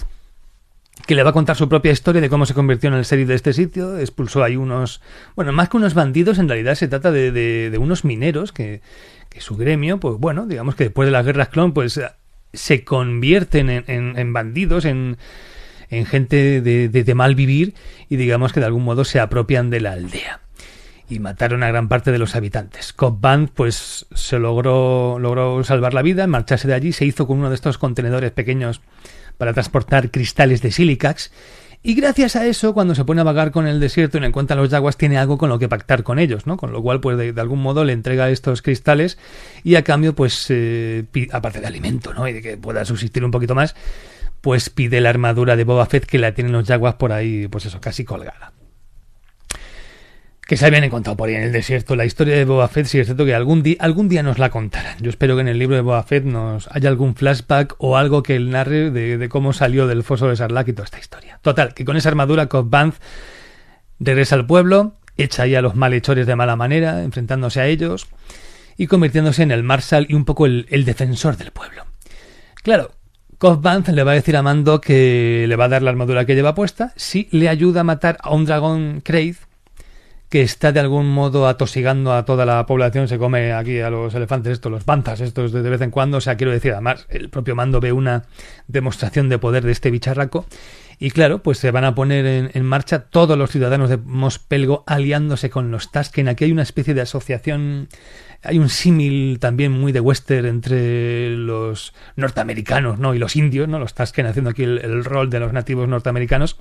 que 1.06 1.14
le 1.14 1.22
va 1.22 1.30
a 1.30 1.34
contar 1.34 1.54
su 1.54 1.68
propia 1.68 1.92
historia 1.92 2.20
de 2.20 2.28
cómo 2.28 2.44
se 2.44 2.54
convirtió 2.54 2.88
en 2.88 2.94
el 2.94 3.04
serie 3.04 3.26
de 3.26 3.36
este 3.36 3.52
sitio, 3.52 3.98
expulsó 3.98 4.42
ahí 4.42 4.56
unos, 4.56 5.02
bueno, 5.36 5.52
más 5.52 5.68
que 5.68 5.76
unos 5.76 5.94
bandidos, 5.94 6.40
en 6.40 6.48
realidad 6.48 6.74
se 6.74 6.88
trata 6.88 7.12
de, 7.12 7.30
de, 7.30 7.78
unos 7.78 8.04
mineros 8.04 8.50
que, 8.50 8.80
que, 9.28 9.40
su 9.40 9.56
gremio, 9.56 10.00
pues 10.00 10.16
bueno, 10.18 10.46
digamos 10.46 10.74
que 10.74 10.84
después 10.84 11.06
de 11.06 11.12
las 11.12 11.24
guerras 11.24 11.48
clon, 11.50 11.72
pues 11.72 12.00
se 12.52 12.84
convierten 12.84 13.70
en, 13.70 13.84
en, 14.18 14.32
bandidos, 14.32 14.84
en, 14.84 15.18
en 15.90 16.06
gente 16.06 16.60
de, 16.60 16.88
de, 16.88 17.14
mal 17.14 17.34
vivir 17.34 17.74
y 18.08 18.16
digamos 18.16 18.52
que 18.52 18.60
de 18.60 18.66
algún 18.66 18.84
modo 18.84 19.04
se 19.04 19.20
apropian 19.20 19.70
de 19.70 19.80
la 19.80 19.92
aldea. 19.92 20.40
Y 21.08 21.20
mataron 21.20 21.62
a 21.62 21.68
gran 21.68 21.88
parte 21.88 22.10
de 22.10 22.18
los 22.18 22.34
habitantes. 22.34 22.92
Cobb 22.92 23.20
Band 23.20 23.50
pues 23.54 24.06
se 24.12 24.38
logró, 24.40 25.18
logró 25.20 25.62
salvar 25.62 25.94
la 25.94 26.02
vida, 26.02 26.26
marcharse 26.26 26.66
de 26.66 26.74
allí, 26.74 26.92
se 26.92 27.04
hizo 27.04 27.28
con 27.28 27.38
uno 27.38 27.48
de 27.48 27.54
estos 27.54 27.78
contenedores 27.78 28.32
pequeños 28.32 28.80
para 29.38 29.52
transportar 29.52 30.10
cristales 30.10 30.62
de 30.62 30.72
silicax 30.72 31.30
y 31.82 31.94
gracias 31.94 32.36
a 32.36 32.46
eso, 32.46 32.74
cuando 32.74 32.94
se 32.94 33.04
pone 33.04 33.20
a 33.20 33.24
vagar 33.24 33.50
con 33.52 33.66
el 33.66 33.80
desierto 33.80 34.18
y 34.18 34.20
no 34.20 34.26
encuentra 34.26 34.56
los 34.56 34.70
yaguas, 34.70 34.96
tiene 34.96 35.18
algo 35.18 35.38
con 35.38 35.48
lo 35.48 35.58
que 35.58 35.68
pactar 35.68 36.02
con 36.02 36.18
ellos, 36.18 36.46
¿no? 36.46 36.56
Con 36.56 36.72
lo 36.72 36.82
cual, 36.82 37.00
pues 37.00 37.16
de, 37.16 37.34
algún 37.40 37.62
modo 37.62 37.84
le 37.84 37.92
entrega 37.92 38.28
estos 38.30 38.62
cristales 38.62 39.18
y 39.62 39.76
a 39.76 39.84
cambio, 39.84 40.14
pues, 40.14 40.46
eh, 40.50 41.04
aparte 41.32 41.60
de 41.60 41.66
alimento, 41.66 42.12
¿no? 42.14 42.26
Y 42.26 42.32
de 42.32 42.42
que 42.42 42.56
pueda 42.56 42.84
subsistir 42.84 43.24
un 43.24 43.30
poquito 43.30 43.54
más, 43.54 43.74
pues 44.40 44.70
pide 44.70 45.00
la 45.00 45.10
armadura 45.10 45.56
de 45.56 45.64
Boba 45.64 45.86
Fett 45.86 46.06
que 46.06 46.18
la 46.18 46.32
tienen 46.32 46.52
los 46.52 46.66
yaguas 46.66 46.94
por 46.94 47.12
ahí, 47.12 47.48
pues 47.48 47.66
eso, 47.66 47.80
casi 47.80 48.04
colgada 48.04 48.55
que 50.46 50.56
se 50.56 50.64
habían 50.64 50.84
encontrado 50.84 51.16
por 51.16 51.28
ahí 51.28 51.34
en 51.34 51.42
el 51.42 51.52
desierto. 51.52 51.96
La 51.96 52.04
historia 52.04 52.36
de 52.36 52.44
Boba 52.44 52.68
Fett, 52.68 52.86
sí 52.86 53.00
es 53.00 53.06
cierto 53.06 53.24
que 53.24 53.34
algún, 53.34 53.64
día 53.64 53.76
algún 53.80 54.08
día 54.08 54.22
nos 54.22 54.38
la 54.38 54.50
contarán. 54.50 54.96
Yo 55.00 55.10
espero 55.10 55.34
que 55.34 55.40
en 55.40 55.48
el 55.48 55.58
libro 55.58 55.74
de 55.74 55.82
Boba 55.82 56.02
Fett 56.04 56.24
nos 56.24 56.68
haya 56.70 56.88
algún 56.88 57.16
flashback 57.16 57.74
o 57.78 57.96
algo 57.96 58.22
que 58.22 58.36
él 58.36 58.50
narre 58.50 58.92
de, 58.92 59.28
cómo 59.28 59.52
salió 59.52 59.88
del 59.88 60.04
foso 60.04 60.28
de 60.28 60.36
Sarlacc 60.36 60.68
y 60.68 60.72
toda 60.72 60.84
esta 60.84 61.00
historia. 61.00 61.40
Total, 61.42 61.74
que 61.74 61.84
con 61.84 61.96
esa 61.96 62.10
armadura 62.10 62.46
Cobb 62.46 62.70
Vanth 62.70 62.94
regresa 63.98 64.36
al 64.36 64.46
pueblo, 64.46 64.94
echa 65.16 65.42
ahí 65.42 65.56
a 65.56 65.62
los 65.62 65.74
malhechores 65.74 66.28
de 66.28 66.36
mala 66.36 66.54
manera, 66.54 67.02
enfrentándose 67.02 67.60
a 67.60 67.66
ellos 67.66 68.06
y 68.76 68.86
convirtiéndose 68.86 69.42
en 69.42 69.50
el 69.50 69.64
Marshal 69.64 70.06
y 70.08 70.14
un 70.14 70.24
poco 70.24 70.46
el, 70.46 70.84
defensor 70.84 71.36
del 71.36 71.50
pueblo. 71.50 71.86
Claro, 72.62 72.92
Cobb 73.38 73.66
le 73.88 74.04
va 74.04 74.12
a 74.12 74.14
decir 74.14 74.36
a 74.36 74.42
Mando 74.42 74.80
que 74.80 75.46
le 75.48 75.56
va 75.56 75.64
a 75.64 75.68
dar 75.68 75.82
la 75.82 75.90
armadura 75.90 76.24
que 76.24 76.36
lleva 76.36 76.54
puesta 76.54 76.92
si 76.94 77.28
le 77.32 77.48
ayuda 77.48 77.80
a 77.80 77.84
matar 77.84 78.16
a 78.20 78.32
un 78.32 78.44
dragón 78.44 79.00
Kraith 79.02 79.38
que 80.36 80.42
está 80.42 80.70
de 80.70 80.80
algún 80.80 81.08
modo 81.08 81.48
atosigando 81.48 82.12
a 82.12 82.26
toda 82.26 82.44
la 82.44 82.66
población, 82.66 83.08
se 83.08 83.16
come 83.16 83.54
aquí 83.54 83.80
a 83.80 83.88
los 83.88 84.14
elefantes 84.14 84.52
estos, 84.52 84.70
los 84.70 84.84
bantas 84.84 85.22
estos 85.22 85.50
de, 85.50 85.62
vez 85.62 85.80
en 85.80 85.90
cuando, 85.90 86.18
o 86.18 86.20
sea, 86.20 86.36
quiero 86.36 86.52
decir, 86.52 86.72
además, 86.72 87.06
el 87.08 87.30
propio 87.30 87.56
mando 87.56 87.80
ve 87.80 87.90
una 87.90 88.24
demostración 88.68 89.30
de 89.30 89.38
poder 89.38 89.64
de 89.64 89.72
este 89.72 89.90
bicharraco, 89.90 90.44
y 90.98 91.10
claro, 91.10 91.42
pues 91.42 91.56
se 91.56 91.70
van 91.70 91.84
a 91.84 91.94
poner 91.94 92.50
en, 92.52 92.64
marcha 92.66 93.04
todos 93.04 93.38
los 93.38 93.50
ciudadanos 93.50 93.88
de 93.88 93.96
Mospelgo 93.96 94.84
aliándose 94.86 95.48
con 95.48 95.70
los 95.70 95.90
Tasken, 95.90 96.28
aquí 96.28 96.44
hay 96.44 96.52
una 96.52 96.64
especie 96.64 96.92
de 96.92 97.00
asociación, 97.00 97.88
hay 98.42 98.58
un 98.58 98.68
símil 98.68 99.38
también 99.38 99.72
muy 99.72 99.92
de 99.92 100.00
western 100.00 100.44
entre 100.44 101.30
los 101.30 101.94
norteamericanos, 102.16 102.98
¿no? 102.98 103.14
Y 103.14 103.18
los 103.18 103.36
indios, 103.36 103.68
¿no? 103.68 103.78
Los 103.78 103.94
Tasken 103.94 104.26
haciendo 104.26 104.50
aquí 104.50 104.64
el 104.64 105.02
rol 105.02 105.30
de 105.30 105.40
los 105.40 105.54
nativos 105.54 105.88
norteamericanos, 105.88 106.58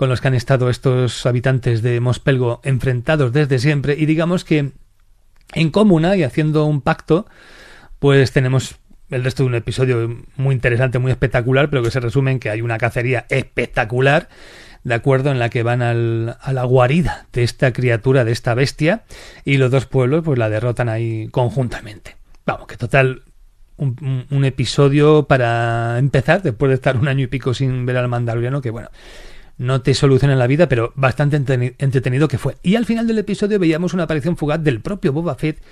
con 0.00 0.08
los 0.08 0.22
que 0.22 0.28
han 0.28 0.34
estado 0.34 0.70
estos 0.70 1.26
habitantes 1.26 1.82
de 1.82 2.00
Mospelgo 2.00 2.62
enfrentados 2.64 3.34
desde 3.34 3.58
siempre 3.58 3.96
y 3.98 4.06
digamos 4.06 4.44
que 4.44 4.70
en 5.52 5.70
comuna 5.70 6.16
y 6.16 6.22
haciendo 6.22 6.64
un 6.64 6.80
pacto 6.80 7.26
pues 7.98 8.32
tenemos 8.32 8.76
el 9.10 9.22
resto 9.22 9.42
de 9.42 9.48
un 9.48 9.56
episodio 9.56 10.24
muy 10.38 10.54
interesante, 10.54 10.98
muy 10.98 11.12
espectacular, 11.12 11.68
pero 11.68 11.82
que 11.82 11.90
se 11.90 12.00
resume 12.00 12.38
que 12.38 12.48
hay 12.48 12.62
una 12.62 12.78
cacería 12.78 13.26
espectacular, 13.28 14.30
de 14.84 14.94
acuerdo, 14.94 15.32
en 15.32 15.38
la 15.38 15.50
que 15.50 15.62
van 15.62 15.82
al, 15.82 16.38
a 16.40 16.54
la 16.54 16.64
guarida 16.64 17.26
de 17.34 17.42
esta 17.42 17.74
criatura, 17.74 18.24
de 18.24 18.32
esta 18.32 18.54
bestia, 18.54 19.04
y 19.44 19.58
los 19.58 19.70
dos 19.70 19.84
pueblos 19.84 20.24
pues 20.24 20.38
la 20.38 20.48
derrotan 20.48 20.88
ahí 20.88 21.28
conjuntamente. 21.30 22.16
Vamos, 22.46 22.68
que 22.68 22.78
total, 22.78 23.24
un, 23.76 24.24
un 24.30 24.44
episodio 24.46 25.24
para 25.24 25.98
empezar, 25.98 26.40
después 26.40 26.70
de 26.70 26.76
estar 26.76 26.96
un 26.96 27.06
año 27.06 27.24
y 27.24 27.26
pico 27.26 27.52
sin 27.52 27.84
ver 27.84 27.98
al 27.98 28.08
mandaloriano, 28.08 28.62
que 28.62 28.70
bueno, 28.70 28.88
no 29.60 29.82
te 29.82 29.92
soluciona 29.92 30.36
la 30.36 30.46
vida, 30.46 30.70
pero 30.70 30.94
bastante 30.96 31.36
entretenido 31.36 32.28
que 32.28 32.38
fue. 32.38 32.56
Y 32.62 32.76
al 32.76 32.86
final 32.86 33.06
del 33.06 33.18
episodio 33.18 33.58
veíamos 33.58 33.92
una 33.92 34.04
aparición 34.04 34.38
fugaz 34.38 34.64
del 34.64 34.80
propio 34.80 35.12
Boba 35.12 35.34
Fett, 35.34 35.62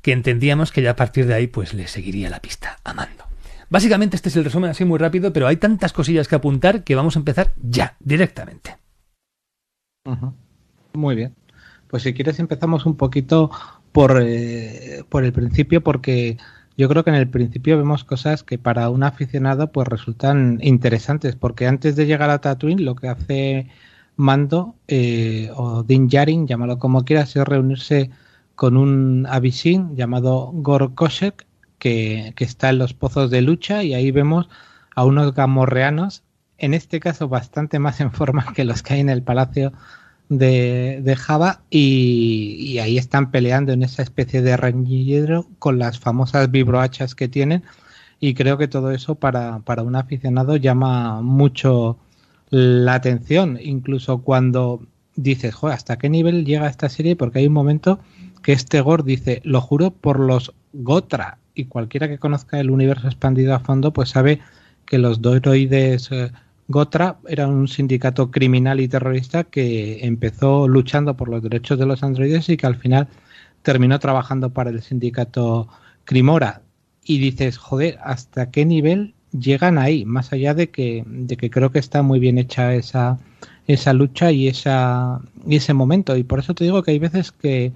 que 0.00 0.12
entendíamos 0.12 0.70
que 0.70 0.80
ya 0.80 0.92
a 0.92 0.96
partir 0.96 1.26
de 1.26 1.34
ahí 1.34 1.48
pues 1.48 1.74
le 1.74 1.88
seguiría 1.88 2.30
la 2.30 2.40
pista 2.40 2.78
a 2.84 2.94
Mando. 2.94 3.24
Básicamente 3.68 4.14
este 4.14 4.28
es 4.28 4.36
el 4.36 4.44
resumen 4.44 4.70
así 4.70 4.84
muy 4.84 5.00
rápido, 5.00 5.32
pero 5.32 5.48
hay 5.48 5.56
tantas 5.56 5.92
cosillas 5.92 6.28
que 6.28 6.36
apuntar 6.36 6.84
que 6.84 6.94
vamos 6.94 7.16
a 7.16 7.18
empezar 7.18 7.52
ya, 7.60 7.96
directamente. 7.98 8.76
Muy 10.92 11.16
bien. 11.16 11.34
Pues 11.88 12.04
si 12.04 12.14
quieres 12.14 12.38
empezamos 12.38 12.86
un 12.86 12.96
poquito 12.96 13.50
por, 13.90 14.22
eh, 14.22 15.02
por 15.08 15.24
el 15.24 15.32
principio, 15.32 15.82
porque 15.82 16.38
yo 16.76 16.88
creo 16.88 17.04
que 17.04 17.10
en 17.10 17.16
el 17.16 17.28
principio 17.28 17.78
vemos 17.78 18.04
cosas 18.04 18.42
que 18.42 18.58
para 18.58 18.90
un 18.90 19.02
aficionado 19.02 19.72
pues 19.72 19.88
resultan 19.88 20.58
interesantes, 20.62 21.36
porque 21.36 21.66
antes 21.66 21.96
de 21.96 22.06
llegar 22.06 22.30
a 22.30 22.40
Tatooine 22.40 22.84
lo 22.84 22.94
que 22.94 23.08
hace 23.08 23.68
Mando 24.16 24.74
eh, 24.88 25.50
o 25.54 25.82
Din 25.82 26.08
Djarin, 26.08 26.46
llámalo 26.46 26.78
como 26.78 27.04
quieras, 27.04 27.36
es 27.36 27.44
reunirse 27.46 28.10
con 28.54 28.76
un 28.76 29.26
avisin 29.28 29.96
llamado 29.96 30.50
Gorkoshek 30.52 31.46
que, 31.78 32.32
que 32.36 32.44
está 32.44 32.70
en 32.70 32.78
los 32.78 32.94
pozos 32.94 33.30
de 33.30 33.42
lucha 33.42 33.82
y 33.82 33.94
ahí 33.94 34.10
vemos 34.10 34.48
a 34.94 35.04
unos 35.04 35.34
gamorreanos, 35.34 36.24
en 36.58 36.74
este 36.74 37.00
caso 37.00 37.28
bastante 37.28 37.78
más 37.78 38.00
en 38.00 38.12
forma 38.12 38.46
que 38.54 38.64
los 38.64 38.82
que 38.82 38.94
hay 38.94 39.00
en 39.00 39.10
el 39.10 39.22
palacio 39.22 39.72
de, 40.28 41.16
Java 41.18 41.62
y, 41.70 42.78
ahí 42.78 42.98
están 42.98 43.30
peleando 43.30 43.72
en 43.72 43.82
esa 43.82 44.02
especie 44.02 44.42
de 44.42 44.56
reñidero 44.56 45.46
con 45.58 45.78
las 45.78 45.98
famosas 45.98 46.50
vibrohachas 46.50 47.14
que 47.14 47.28
tienen. 47.28 47.62
Y 48.18 48.34
creo 48.34 48.58
que 48.58 48.68
todo 48.68 48.92
eso 48.92 49.16
para, 49.16 49.60
para 49.60 49.82
un 49.82 49.94
aficionado 49.96 50.56
llama 50.56 51.20
mucho 51.20 51.98
la 52.50 52.94
atención, 52.94 53.58
incluso 53.60 54.18
cuando 54.22 54.82
dices, 55.16 55.56
¿hasta 55.62 55.98
qué 55.98 56.08
nivel 56.08 56.44
llega 56.44 56.68
esta 56.68 56.88
serie? 56.88 57.16
Porque 57.16 57.40
hay 57.40 57.46
un 57.46 57.52
momento 57.52 57.98
que 58.42 58.52
este 58.52 58.80
Gore 58.80 59.02
dice, 59.04 59.40
lo 59.44 59.60
juro 59.60 59.90
por 59.90 60.20
los 60.20 60.54
Gotra, 60.72 61.38
y 61.54 61.64
cualquiera 61.64 62.06
que 62.08 62.18
conozca 62.18 62.60
el 62.60 62.70
universo 62.70 63.08
expandido 63.08 63.54
a 63.54 63.60
fondo, 63.60 63.92
pues 63.92 64.10
sabe 64.10 64.40
que 64.84 64.98
los 64.98 65.20
droides 65.20 66.12
eh, 66.12 66.30
Gotra 66.68 67.18
era 67.28 67.46
un 67.46 67.68
sindicato 67.68 68.30
criminal 68.30 68.80
y 68.80 68.88
terrorista 68.88 69.44
que 69.44 70.04
empezó 70.04 70.66
luchando 70.66 71.16
por 71.16 71.28
los 71.28 71.42
derechos 71.42 71.78
de 71.78 71.86
los 71.86 72.02
androides 72.02 72.48
y 72.48 72.56
que 72.56 72.66
al 72.66 72.76
final 72.76 73.08
terminó 73.62 73.98
trabajando 73.98 74.50
para 74.50 74.70
el 74.70 74.82
sindicato 74.82 75.68
Crimora. 76.04 76.62
Y 77.04 77.18
dices, 77.18 77.56
joder, 77.56 77.98
¿hasta 78.02 78.50
qué 78.50 78.64
nivel 78.64 79.14
llegan 79.30 79.78
ahí? 79.78 80.04
Más 80.04 80.32
allá 80.32 80.54
de 80.54 80.70
que, 80.70 81.04
de 81.06 81.36
que 81.36 81.50
creo 81.50 81.70
que 81.70 81.78
está 81.78 82.02
muy 82.02 82.18
bien 82.18 82.38
hecha 82.38 82.74
esa, 82.74 83.18
esa 83.68 83.92
lucha 83.92 84.32
y, 84.32 84.48
esa, 84.48 85.20
y 85.46 85.56
ese 85.56 85.72
momento. 85.72 86.16
Y 86.16 86.24
por 86.24 86.40
eso 86.40 86.54
te 86.54 86.64
digo 86.64 86.82
que 86.82 86.92
hay 86.92 86.98
veces 86.98 87.30
que, 87.30 87.72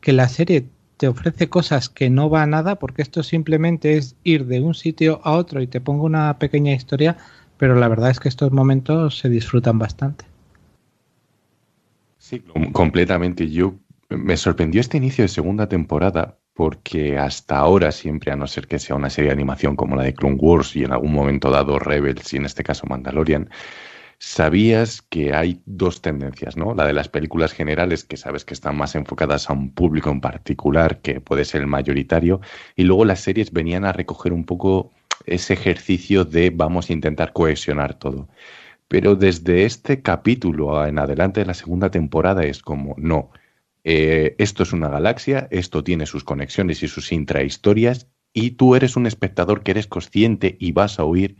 que 0.00 0.12
la 0.12 0.28
serie 0.28 0.66
te 0.96 1.08
ofrece 1.08 1.48
cosas 1.48 1.88
que 1.88 2.10
no 2.10 2.30
va 2.30 2.42
a 2.42 2.46
nada, 2.46 2.76
porque 2.76 3.02
esto 3.02 3.22
simplemente 3.22 3.96
es 3.96 4.16
ir 4.24 4.46
de 4.46 4.60
un 4.60 4.74
sitio 4.74 5.20
a 5.24 5.32
otro 5.32 5.60
y 5.60 5.66
te 5.66 5.80
pongo 5.80 6.04
una 6.04 6.38
pequeña 6.38 6.72
historia 6.72 7.16
pero 7.62 7.76
la 7.76 7.86
verdad 7.86 8.10
es 8.10 8.18
que 8.18 8.28
estos 8.28 8.50
momentos 8.50 9.18
se 9.18 9.28
disfrutan 9.28 9.78
bastante. 9.78 10.24
Sí, 12.18 12.42
completamente. 12.72 13.48
Yo 13.48 13.76
me 14.08 14.36
sorprendió 14.36 14.80
este 14.80 14.96
inicio 14.96 15.22
de 15.22 15.28
segunda 15.28 15.68
temporada 15.68 16.38
porque 16.54 17.16
hasta 17.18 17.58
ahora 17.58 17.92
siempre, 17.92 18.32
a 18.32 18.36
no 18.36 18.48
ser 18.48 18.66
que 18.66 18.80
sea 18.80 18.96
una 18.96 19.10
serie 19.10 19.28
de 19.28 19.34
animación 19.34 19.76
como 19.76 19.94
la 19.94 20.02
de 20.02 20.12
Clone 20.12 20.38
Wars 20.40 20.74
y 20.74 20.82
en 20.82 20.90
algún 20.90 21.12
momento 21.12 21.52
dado 21.52 21.78
Rebels 21.78 22.32
y 22.32 22.38
en 22.38 22.46
este 22.46 22.64
caso 22.64 22.88
Mandalorian, 22.88 23.48
sabías 24.18 25.00
que 25.00 25.32
hay 25.32 25.62
dos 25.64 26.02
tendencias, 26.02 26.56
¿no? 26.56 26.74
La 26.74 26.84
de 26.84 26.92
las 26.92 27.08
películas 27.08 27.52
generales, 27.52 28.04
que 28.04 28.16
sabes 28.16 28.44
que 28.44 28.54
están 28.54 28.76
más 28.76 28.96
enfocadas 28.96 29.48
a 29.48 29.52
un 29.52 29.72
público 29.72 30.10
en 30.10 30.20
particular, 30.20 31.00
que 31.00 31.20
puede 31.20 31.44
ser 31.44 31.60
el 31.60 31.68
mayoritario, 31.68 32.40
y 32.74 32.82
luego 32.82 33.04
las 33.04 33.20
series 33.20 33.52
venían 33.52 33.84
a 33.84 33.92
recoger 33.92 34.32
un 34.32 34.44
poco 34.44 34.90
ese 35.26 35.54
ejercicio 35.54 36.24
de 36.24 36.50
vamos 36.50 36.90
a 36.90 36.92
intentar 36.92 37.32
cohesionar 37.32 37.94
todo. 37.98 38.28
Pero 38.88 39.16
desde 39.16 39.64
este 39.64 40.02
capítulo 40.02 40.86
en 40.86 40.98
adelante 40.98 41.40
de 41.40 41.46
la 41.46 41.54
segunda 41.54 41.90
temporada 41.90 42.44
es 42.44 42.62
como, 42.62 42.94
no, 42.98 43.30
eh, 43.84 44.34
esto 44.38 44.62
es 44.62 44.72
una 44.72 44.88
galaxia, 44.88 45.48
esto 45.50 45.82
tiene 45.82 46.06
sus 46.06 46.24
conexiones 46.24 46.82
y 46.82 46.88
sus 46.88 47.10
intrahistorias, 47.12 48.08
y 48.32 48.52
tú 48.52 48.74
eres 48.74 48.96
un 48.96 49.06
espectador 49.06 49.62
que 49.62 49.72
eres 49.72 49.86
consciente 49.86 50.56
y 50.58 50.72
vas 50.72 50.98
a 50.98 51.04
oír 51.04 51.36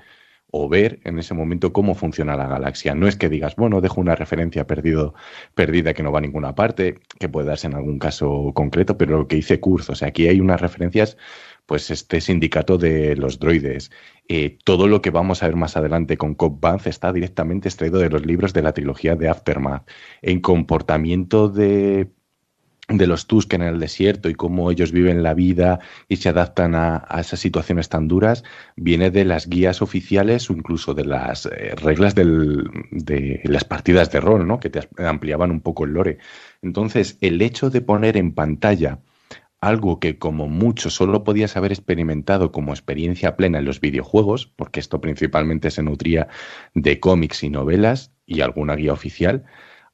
o 0.54 0.68
ver 0.68 1.00
en 1.04 1.18
ese 1.18 1.32
momento 1.32 1.72
cómo 1.72 1.94
funciona 1.94 2.36
la 2.36 2.46
galaxia. 2.46 2.94
No 2.94 3.08
es 3.08 3.16
que 3.16 3.30
digas, 3.30 3.56
bueno, 3.56 3.80
dejo 3.80 4.00
una 4.00 4.14
referencia 4.14 4.66
perdido, 4.66 5.14
perdida 5.54 5.94
que 5.94 6.02
no 6.02 6.12
va 6.12 6.18
a 6.18 6.22
ninguna 6.22 6.54
parte, 6.54 7.00
que 7.18 7.28
puede 7.28 7.48
darse 7.48 7.68
en 7.68 7.74
algún 7.74 7.98
caso 7.98 8.52
concreto, 8.54 8.98
pero 8.98 9.18
lo 9.18 9.28
que 9.28 9.36
dice 9.36 9.60
Kurz, 9.60 9.88
o 9.88 9.94
sea, 9.94 10.08
aquí 10.08 10.28
hay 10.28 10.40
unas 10.40 10.60
referencias 10.60 11.16
pues 11.66 11.90
este 11.90 12.20
sindicato 12.20 12.78
de 12.78 13.16
los 13.16 13.38
droides. 13.38 13.90
Eh, 14.28 14.58
todo 14.64 14.88
lo 14.88 15.02
que 15.02 15.10
vamos 15.10 15.42
a 15.42 15.46
ver 15.46 15.56
más 15.56 15.76
adelante 15.76 16.16
con 16.16 16.34
Cobb 16.34 16.80
está 16.86 17.12
directamente 17.12 17.68
extraído 17.68 17.98
de 17.98 18.10
los 18.10 18.24
libros 18.26 18.52
de 18.52 18.62
la 18.62 18.72
trilogía 18.72 19.16
de 19.16 19.28
Aftermath. 19.28 19.88
En 20.22 20.40
comportamiento 20.40 21.48
de 21.48 22.10
de 22.88 23.06
los 23.06 23.26
Tusken 23.26 23.62
en 23.62 23.68
el 23.68 23.80
desierto 23.80 24.28
y 24.28 24.34
cómo 24.34 24.70
ellos 24.70 24.92
viven 24.92 25.22
la 25.22 25.34
vida 25.34 25.80
y 26.08 26.16
se 26.16 26.28
adaptan 26.28 26.74
a, 26.74 27.06
esas 27.18 27.40
situaciones 27.40 27.88
tan 27.88 28.08
duras, 28.08 28.44
viene 28.76 29.10
de 29.10 29.24
las 29.24 29.48
guías 29.48 29.82
oficiales 29.82 30.50
o 30.50 30.52
incluso 30.52 30.94
de 30.94 31.04
las 31.04 31.46
eh, 31.46 31.74
reglas 31.76 32.14
de 32.14 33.40
las 33.44 33.64
partidas 33.64 34.10
de 34.10 34.20
rol, 34.20 34.46
¿no? 34.46 34.60
que 34.60 34.70
te 34.70 34.80
ampliaban 34.98 35.50
un 35.50 35.60
poco 35.60 35.84
el 35.84 35.92
lore. 35.92 36.18
Entonces, 36.60 37.18
el 37.20 37.40
hecho 37.40 37.70
de 37.70 37.80
poner 37.80 38.16
en 38.16 38.34
pantalla 38.34 38.98
algo 39.62 40.00
que 40.00 40.18
como 40.18 40.48
mucho 40.48 40.90
solo 40.90 41.22
podías 41.22 41.56
haber 41.56 41.70
experimentado 41.72 42.50
como 42.50 42.72
experiencia 42.72 43.36
plena 43.36 43.60
en 43.60 43.64
los 43.64 43.80
videojuegos, 43.80 44.46
porque 44.48 44.80
esto 44.80 45.00
principalmente 45.00 45.70
se 45.70 45.84
nutría 45.84 46.26
de 46.74 46.98
cómics 46.98 47.44
y 47.44 47.48
novelas 47.48 48.12
y 48.26 48.40
alguna 48.40 48.74
guía 48.74 48.92
oficial, 48.92 49.44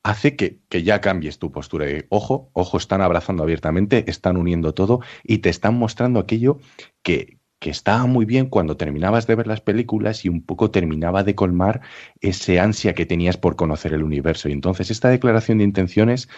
hace 0.02 0.36
que, 0.36 0.60
ya 0.70 1.02
cambies 1.02 1.38
tu 1.38 1.52
postura 1.52 1.84
de, 1.84 2.06
ojo, 2.08 2.50
ojo, 2.54 2.78
están 2.78 3.02
abrazando 3.02 3.42
abiertamente, 3.42 4.10
están 4.10 4.38
uniendo 4.38 4.72
todo 4.72 5.00
y 5.22 5.38
te 5.38 5.50
están 5.50 5.74
mostrando 5.78 6.18
aquello 6.18 6.58
que, 7.02 7.38
que 7.58 7.68
estaba 7.68 8.06
muy 8.06 8.24
bien 8.24 8.46
cuando 8.46 8.78
terminabas 8.78 9.26
de 9.26 9.34
ver 9.34 9.46
las 9.46 9.60
películas 9.60 10.24
y 10.24 10.30
un 10.30 10.40
poco 10.42 10.70
terminaba 10.70 11.24
de 11.24 11.34
colmar 11.34 11.82
ese 12.22 12.58
ansia 12.58 12.94
que 12.94 13.04
tenías 13.04 13.36
por 13.36 13.54
conocer 13.54 13.92
el 13.92 14.02
universo. 14.02 14.48
Y 14.48 14.52
entonces 14.52 14.90
esta 14.90 15.10
declaración 15.10 15.58
de 15.58 15.64
intenciones 15.64 16.30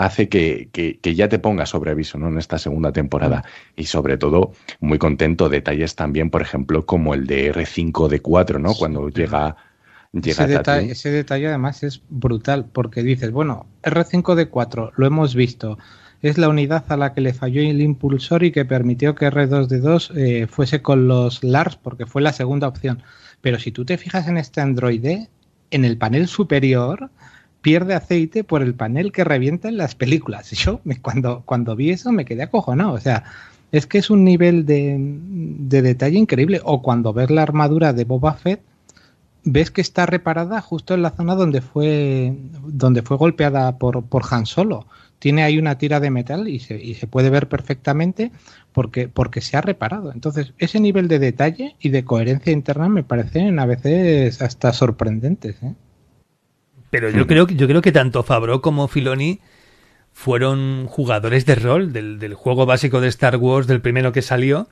hace 0.00 0.30
que, 0.30 0.70
que, 0.72 1.14
ya 1.14 1.28
te 1.28 1.38
pongas 1.38 1.68
sobre 1.68 1.90
aviso 1.90 2.16
¿no? 2.16 2.28
en 2.28 2.38
esta 2.38 2.58
segunda 2.58 2.90
temporada. 2.90 3.44
Y 3.76 3.84
sobre 3.84 4.16
todo, 4.16 4.52
muy 4.80 4.98
contento, 4.98 5.50
detalles 5.50 5.94
también, 5.94 6.30
por 6.30 6.40
ejemplo, 6.40 6.86
como 6.86 7.12
el 7.12 7.26
de 7.26 7.52
R5D4, 7.52 8.60
¿no? 8.60 8.74
Cuando 8.74 9.10
llega 9.10 9.56
ese 10.12 10.46
detalle, 10.46 10.92
ese 10.92 11.10
detalle 11.10 11.48
además 11.48 11.82
es 11.82 12.00
brutal 12.08 12.64
porque 12.72 13.02
dices, 13.02 13.30
bueno, 13.30 13.66
R5D4 13.82 14.92
lo 14.96 15.06
hemos 15.06 15.34
visto, 15.34 15.78
es 16.22 16.38
la 16.38 16.48
unidad 16.48 16.84
a 16.88 16.96
la 16.96 17.12
que 17.12 17.20
le 17.20 17.34
falló 17.34 17.60
el 17.60 17.82
impulsor 17.82 18.42
y 18.42 18.52
que 18.52 18.64
permitió 18.64 19.14
que 19.14 19.30
R2D2 19.30 20.16
eh, 20.16 20.46
fuese 20.46 20.80
con 20.80 21.08
los 21.08 21.44
LARS 21.44 21.76
porque 21.76 22.06
fue 22.06 22.22
la 22.22 22.32
segunda 22.32 22.68
opción. 22.68 23.02
Pero 23.42 23.58
si 23.58 23.70
tú 23.70 23.84
te 23.84 23.98
fijas 23.98 24.28
en 24.28 24.38
este 24.38 24.62
Android, 24.62 25.04
en 25.70 25.84
el 25.84 25.98
panel 25.98 26.26
superior 26.26 27.10
pierde 27.60 27.94
aceite 27.94 28.44
por 28.44 28.62
el 28.62 28.74
panel 28.74 29.12
que 29.12 29.24
revienta 29.24 29.68
en 29.68 29.76
las 29.76 29.94
películas. 29.94 30.50
Yo 30.52 30.80
cuando, 31.02 31.42
cuando 31.44 31.76
vi 31.76 31.90
eso 31.90 32.12
me 32.12 32.24
quedé 32.24 32.42
acojonado. 32.42 32.92
O 32.92 33.00
sea, 33.00 33.24
es 33.72 33.86
que 33.86 33.98
es 33.98 34.10
un 34.10 34.24
nivel 34.24 34.66
de, 34.66 34.96
de 34.98 35.82
detalle 35.82 36.18
increíble. 36.18 36.60
O 36.64 36.82
cuando 36.82 37.12
ves 37.12 37.30
la 37.30 37.42
armadura 37.42 37.92
de 37.92 38.04
Boba 38.04 38.34
Fett, 38.34 38.60
ves 39.44 39.70
que 39.70 39.80
está 39.80 40.06
reparada 40.06 40.60
justo 40.60 40.94
en 40.94 41.02
la 41.02 41.10
zona 41.10 41.34
donde 41.34 41.60
fue 41.60 42.34
donde 42.66 43.02
fue 43.02 43.16
golpeada 43.16 43.78
por, 43.78 44.04
por 44.04 44.22
Han 44.30 44.46
Solo. 44.46 44.86
Tiene 45.18 45.42
ahí 45.42 45.58
una 45.58 45.76
tira 45.76 46.00
de 46.00 46.10
metal 46.10 46.48
y 46.48 46.60
se, 46.60 46.82
y 46.82 46.94
se 46.94 47.06
puede 47.06 47.28
ver 47.28 47.48
perfectamente 47.48 48.32
porque, 48.72 49.08
porque 49.08 49.42
se 49.42 49.56
ha 49.56 49.60
reparado. 49.60 50.12
Entonces, 50.12 50.54
ese 50.58 50.80
nivel 50.80 51.08
de 51.08 51.18
detalle 51.18 51.76
y 51.78 51.90
de 51.90 52.04
coherencia 52.04 52.52
interna 52.52 52.88
me 52.88 53.02
parecen 53.02 53.58
a 53.58 53.66
veces 53.66 54.40
hasta 54.40 54.72
sorprendentes. 54.72 55.62
¿eh? 55.62 55.74
Pero 56.90 57.10
yo 57.10 57.26
creo, 57.26 57.46
yo 57.46 57.66
creo 57.66 57.82
que 57.82 57.92
tanto 57.92 58.22
Fabro 58.22 58.60
como 58.60 58.88
Filoni 58.88 59.40
fueron 60.12 60.86
jugadores 60.86 61.46
de 61.46 61.54
rol 61.54 61.92
del, 61.92 62.18
del 62.18 62.34
juego 62.34 62.66
básico 62.66 63.00
de 63.00 63.08
Star 63.08 63.36
Wars, 63.36 63.66
del 63.66 63.80
primero 63.80 64.12
que 64.12 64.22
salió 64.22 64.68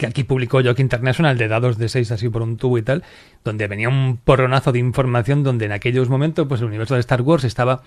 que 0.00 0.06
aquí 0.06 0.24
publicó 0.24 0.62
Jock 0.64 0.78
International 0.78 1.36
de 1.36 1.46
dados 1.46 1.76
de 1.76 1.90
6 1.90 2.10
así 2.12 2.30
por 2.30 2.40
un 2.40 2.56
tubo 2.56 2.78
y 2.78 2.82
tal, 2.82 3.04
donde 3.44 3.68
venía 3.68 3.90
un 3.90 4.16
porronazo 4.16 4.72
de 4.72 4.78
información 4.78 5.42
donde 5.42 5.66
en 5.66 5.72
aquellos 5.72 6.08
momentos 6.08 6.48
pues 6.48 6.62
el 6.62 6.68
universo 6.68 6.94
de 6.94 7.00
Star 7.00 7.20
Wars 7.20 7.44
estaba 7.44 7.82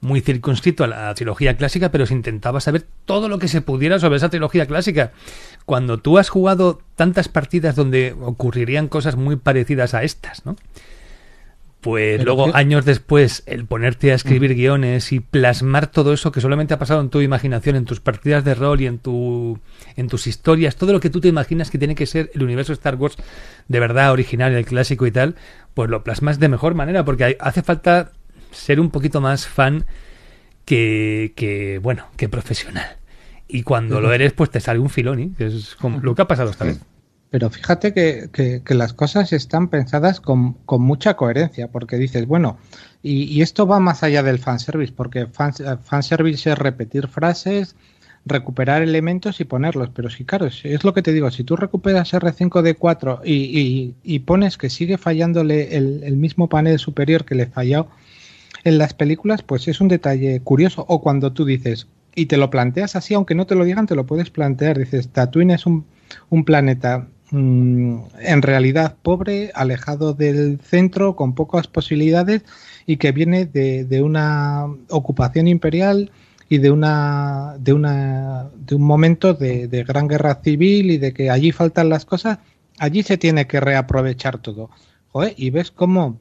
muy 0.00 0.20
circunscrito 0.20 0.82
a 0.82 0.88
la 0.88 1.14
trilogía 1.14 1.56
clásica, 1.56 1.92
pero 1.92 2.04
se 2.04 2.14
intentaba 2.14 2.60
saber 2.60 2.84
todo 3.04 3.28
lo 3.28 3.38
que 3.38 3.46
se 3.46 3.60
pudiera 3.60 4.00
sobre 4.00 4.16
esa 4.16 4.28
trilogía 4.28 4.66
clásica. 4.66 5.12
Cuando 5.64 5.98
tú 5.98 6.18
has 6.18 6.28
jugado 6.28 6.80
tantas 6.96 7.28
partidas 7.28 7.76
donde 7.76 8.16
ocurrirían 8.20 8.88
cosas 8.88 9.14
muy 9.14 9.36
parecidas 9.36 9.94
a 9.94 10.02
estas, 10.02 10.44
¿no? 10.44 10.56
Pues 11.82 12.24
luego, 12.24 12.54
años 12.54 12.84
después, 12.84 13.42
el 13.44 13.66
ponerte 13.66 14.12
a 14.12 14.14
escribir 14.14 14.54
guiones 14.54 15.10
y 15.10 15.18
plasmar 15.18 15.88
todo 15.88 16.12
eso 16.12 16.30
que 16.30 16.40
solamente 16.40 16.72
ha 16.72 16.78
pasado 16.78 17.00
en 17.00 17.10
tu 17.10 17.20
imaginación, 17.20 17.74
en 17.74 17.84
tus 17.84 17.98
partidas 17.98 18.44
de 18.44 18.54
rol 18.54 18.80
y 18.80 18.86
en, 18.86 19.00
tu, 19.00 19.58
en 19.96 20.06
tus 20.06 20.28
historias, 20.28 20.76
todo 20.76 20.92
lo 20.92 21.00
que 21.00 21.10
tú 21.10 21.20
te 21.20 21.26
imaginas 21.26 21.72
que 21.72 21.78
tiene 21.78 21.96
que 21.96 22.06
ser 22.06 22.30
el 22.34 22.44
universo 22.44 22.72
Star 22.72 22.94
Wars 22.94 23.16
de 23.66 23.80
verdad 23.80 24.12
original, 24.12 24.54
el 24.54 24.64
clásico 24.64 25.08
y 25.08 25.10
tal, 25.10 25.34
pues 25.74 25.90
lo 25.90 26.04
plasmas 26.04 26.38
de 26.38 26.48
mejor 26.48 26.76
manera, 26.76 27.04
porque 27.04 27.36
hace 27.40 27.62
falta 27.62 28.12
ser 28.52 28.78
un 28.78 28.90
poquito 28.90 29.20
más 29.20 29.48
fan 29.48 29.84
que, 30.64 31.32
que 31.34 31.80
bueno, 31.82 32.06
que 32.16 32.28
profesional. 32.28 32.98
Y 33.48 33.64
cuando 33.64 34.00
lo 34.00 34.12
eres, 34.12 34.32
pues 34.34 34.50
te 34.50 34.60
sale 34.60 34.78
un 34.78 34.88
filón, 34.88 35.34
que 35.34 35.46
es 35.46 35.74
como 35.74 35.98
lo 35.98 36.14
que 36.14 36.22
ha 36.22 36.28
pasado 36.28 36.50
esta 36.50 36.64
vez. 36.64 36.78
Pero 37.32 37.48
fíjate 37.48 37.94
que, 37.94 38.62
las 38.74 38.92
cosas 38.92 39.32
están 39.32 39.68
pensadas 39.68 40.20
con, 40.20 40.58
mucha 40.68 41.16
coherencia, 41.16 41.68
porque 41.68 41.96
dices, 41.96 42.26
bueno, 42.26 42.58
y, 43.02 43.40
esto 43.40 43.66
va 43.66 43.80
más 43.80 44.02
allá 44.02 44.22
del 44.22 44.38
fanservice, 44.38 44.92
porque 44.94 45.26
fan, 45.28 45.54
fanservice 45.82 46.50
es 46.50 46.58
repetir 46.58 47.08
frases, 47.08 47.74
recuperar 48.26 48.82
elementos 48.82 49.40
y 49.40 49.44
ponerlos. 49.44 49.88
Pero 49.94 50.10
sí, 50.10 50.26
claro, 50.26 50.44
es, 50.44 50.84
lo 50.84 50.92
que 50.92 51.00
te 51.00 51.14
digo, 51.14 51.30
si 51.30 51.42
tú 51.42 51.56
recuperas 51.56 52.12
R5D4 52.12 53.22
y, 53.24 53.94
y, 54.02 54.18
pones 54.18 54.58
que 54.58 54.68
sigue 54.68 54.98
fallándole 54.98 55.74
el, 55.78 56.02
el, 56.04 56.16
mismo 56.18 56.50
panel 56.50 56.78
superior 56.78 57.24
que 57.24 57.34
le 57.34 57.46
falló 57.46 57.88
en 58.62 58.76
las 58.76 58.92
películas, 58.92 59.42
pues 59.42 59.68
es 59.68 59.80
un 59.80 59.88
detalle 59.88 60.40
curioso. 60.40 60.84
O 60.86 61.00
cuando 61.00 61.32
tú 61.32 61.46
dices, 61.46 61.86
y 62.14 62.26
te 62.26 62.36
lo 62.36 62.50
planteas 62.50 62.94
así, 62.94 63.14
aunque 63.14 63.34
no 63.34 63.46
te 63.46 63.54
lo 63.54 63.64
digan, 63.64 63.86
te 63.86 63.96
lo 63.96 64.04
puedes 64.04 64.28
plantear, 64.28 64.78
dices, 64.78 65.08
Tatooine 65.08 65.52
es 65.52 65.64
un, 65.64 65.86
un 66.28 66.44
planeta 66.44 67.08
en 67.32 68.42
realidad 68.42 68.96
pobre, 69.00 69.50
alejado 69.54 70.12
del 70.12 70.60
centro, 70.60 71.16
con 71.16 71.34
pocas 71.34 71.66
posibilidades 71.66 72.42
y 72.86 72.98
que 72.98 73.12
viene 73.12 73.46
de, 73.46 74.02
una 74.02 74.66
ocupación 74.90 75.48
imperial 75.48 76.10
y 76.48 76.58
de 76.58 76.70
una 76.70 77.56
de 77.58 77.72
una 77.72 78.50
de 78.54 78.74
un 78.74 78.82
momento 78.82 79.32
de, 79.32 79.84
gran 79.88 80.08
guerra 80.08 80.40
civil 80.42 80.90
y 80.90 80.98
de 80.98 81.14
que 81.14 81.30
allí 81.30 81.52
faltan 81.52 81.88
las 81.88 82.04
cosas, 82.04 82.38
allí 82.78 83.02
se 83.02 83.16
tiene 83.16 83.46
que 83.46 83.60
reaprovechar 83.60 84.38
todo. 84.38 84.70
y 85.36 85.50
ves 85.50 85.70
cómo 85.70 86.18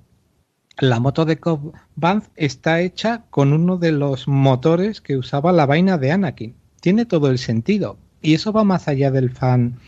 la 0.80 1.00
moto 1.00 1.26
de 1.26 1.38
Cobb 1.38 1.74
está 2.36 2.80
hecha 2.82 3.24
con 3.30 3.52
uno 3.52 3.78
de 3.78 3.92
los 3.92 4.28
motores 4.28 5.02
que 5.02 5.18
usaba 5.18 5.52
la 5.52 5.66
vaina 5.66 5.98
de 5.98 6.12
Anakin. 6.12 6.56
Tiene 6.80 7.06
todo 7.06 7.30
el 7.30 7.38
sentido. 7.38 7.98
Y 8.22 8.34
eso 8.34 8.54
va 8.54 8.64
más 8.64 8.88
allá 8.88 9.12
del 9.12 9.32
fan 9.32 9.80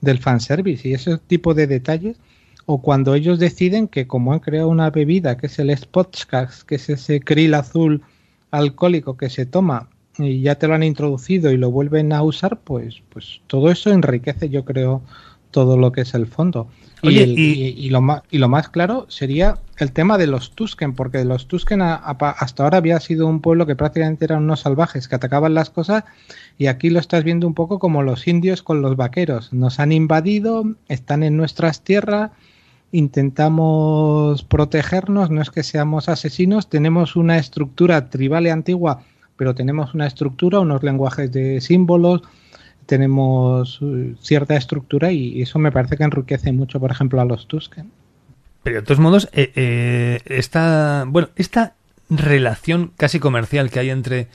del 0.00 0.18
fanservice 0.18 0.88
y 0.88 0.94
ese 0.94 1.18
tipo 1.18 1.54
de 1.54 1.66
detalles 1.66 2.18
o 2.66 2.80
cuando 2.80 3.14
ellos 3.14 3.38
deciden 3.38 3.88
que 3.88 4.06
como 4.06 4.32
han 4.32 4.38
creado 4.38 4.68
una 4.68 4.90
bebida 4.90 5.36
que 5.36 5.46
es 5.46 5.58
el 5.58 5.76
Spotcast, 5.76 6.62
que 6.62 6.76
es 6.76 6.88
ese 6.88 7.20
krill 7.20 7.54
azul 7.54 8.02
alcohólico 8.50 9.16
que 9.16 9.30
se 9.30 9.46
toma 9.46 9.88
y 10.18 10.42
ya 10.42 10.56
te 10.56 10.68
lo 10.68 10.74
han 10.74 10.82
introducido 10.82 11.50
y 11.50 11.56
lo 11.56 11.70
vuelven 11.70 12.12
a 12.12 12.22
usar, 12.22 12.60
pues, 12.60 13.02
pues 13.08 13.40
todo 13.46 13.70
eso 13.70 13.90
enriquece, 13.90 14.48
yo 14.48 14.64
creo, 14.64 15.02
todo 15.50 15.76
lo 15.76 15.92
que 15.92 16.02
es 16.02 16.14
el 16.14 16.26
fondo. 16.26 16.68
Y, 17.02 17.90
lo 17.90 18.00
más, 18.00 18.22
y 18.30 18.38
lo 18.38 18.48
más 18.48 18.68
claro 18.68 19.06
sería 19.08 19.58
el 19.78 19.92
tema 19.92 20.18
de 20.18 20.26
los 20.26 20.52
Tusken, 20.52 20.94
porque 20.94 21.24
los 21.24 21.46
Tusken 21.46 21.80
hasta 21.82 22.62
ahora 22.62 22.78
había 22.78 23.00
sido 23.00 23.26
un 23.26 23.40
pueblo 23.40 23.66
que 23.66 23.76
prácticamente 23.76 24.24
eran 24.24 24.44
unos 24.44 24.60
salvajes 24.60 25.08
que 25.08 25.14
atacaban 25.14 25.54
las 25.54 25.70
cosas 25.70 26.04
y 26.58 26.66
aquí 26.66 26.90
lo 26.90 27.00
estás 27.00 27.24
viendo 27.24 27.46
un 27.46 27.54
poco 27.54 27.78
como 27.78 28.02
los 28.02 28.28
indios 28.28 28.62
con 28.62 28.82
los 28.82 28.96
vaqueros. 28.96 29.52
Nos 29.52 29.80
han 29.80 29.92
invadido, 29.92 30.64
están 30.88 31.22
en 31.22 31.36
nuestras 31.36 31.82
tierras, 31.82 32.30
intentamos 32.92 34.42
protegernos, 34.42 35.30
no 35.30 35.40
es 35.40 35.50
que 35.50 35.62
seamos 35.62 36.08
asesinos, 36.08 36.68
tenemos 36.68 37.16
una 37.16 37.38
estructura 37.38 38.10
tribal 38.10 38.46
y 38.46 38.50
antigua, 38.50 39.02
pero 39.36 39.54
tenemos 39.54 39.94
una 39.94 40.06
estructura, 40.06 40.60
unos 40.60 40.82
lenguajes 40.82 41.32
de 41.32 41.60
símbolos, 41.60 42.22
tenemos 42.86 43.80
uh, 43.82 44.14
cierta 44.20 44.56
estructura 44.56 45.12
y 45.12 45.42
eso 45.42 45.58
me 45.58 45.72
parece 45.72 45.96
que 45.96 46.04
enriquece 46.04 46.52
mucho, 46.52 46.80
por 46.80 46.90
ejemplo, 46.90 47.20
a 47.20 47.24
los 47.24 47.46
Tusken. 47.46 47.90
Pero 48.62 48.76
de 48.76 48.82
todos 48.82 49.00
modos, 49.00 49.28
eh, 49.32 49.52
eh, 49.54 50.20
esta, 50.26 51.04
bueno, 51.06 51.30
esta 51.36 51.74
relación 52.10 52.92
casi 52.96 53.18
comercial 53.20 53.70
que 53.70 53.80
hay 53.80 53.90
entre 53.90 54.28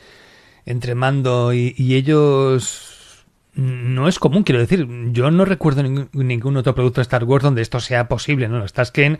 entre 0.66 0.96
Mando 0.96 1.54
y, 1.54 1.76
ellos 1.96 3.26
no 3.54 4.08
es 4.08 4.20
común, 4.20 4.44
quiero 4.44 4.60
decir. 4.60 4.88
Yo 5.12 5.32
no 5.32 5.46
recuerdo 5.46 5.84
ningún, 5.84 6.58
otro 6.58 6.76
producto 6.76 7.02
de 7.02 7.04
Star 7.04 7.24
Wars 7.24 7.44
donde 7.44 7.62
esto 7.62 7.80
sea 7.80 8.08
posible, 8.08 8.48
¿no? 8.48 8.58
Los 8.58 8.74
Tasken 8.74 9.20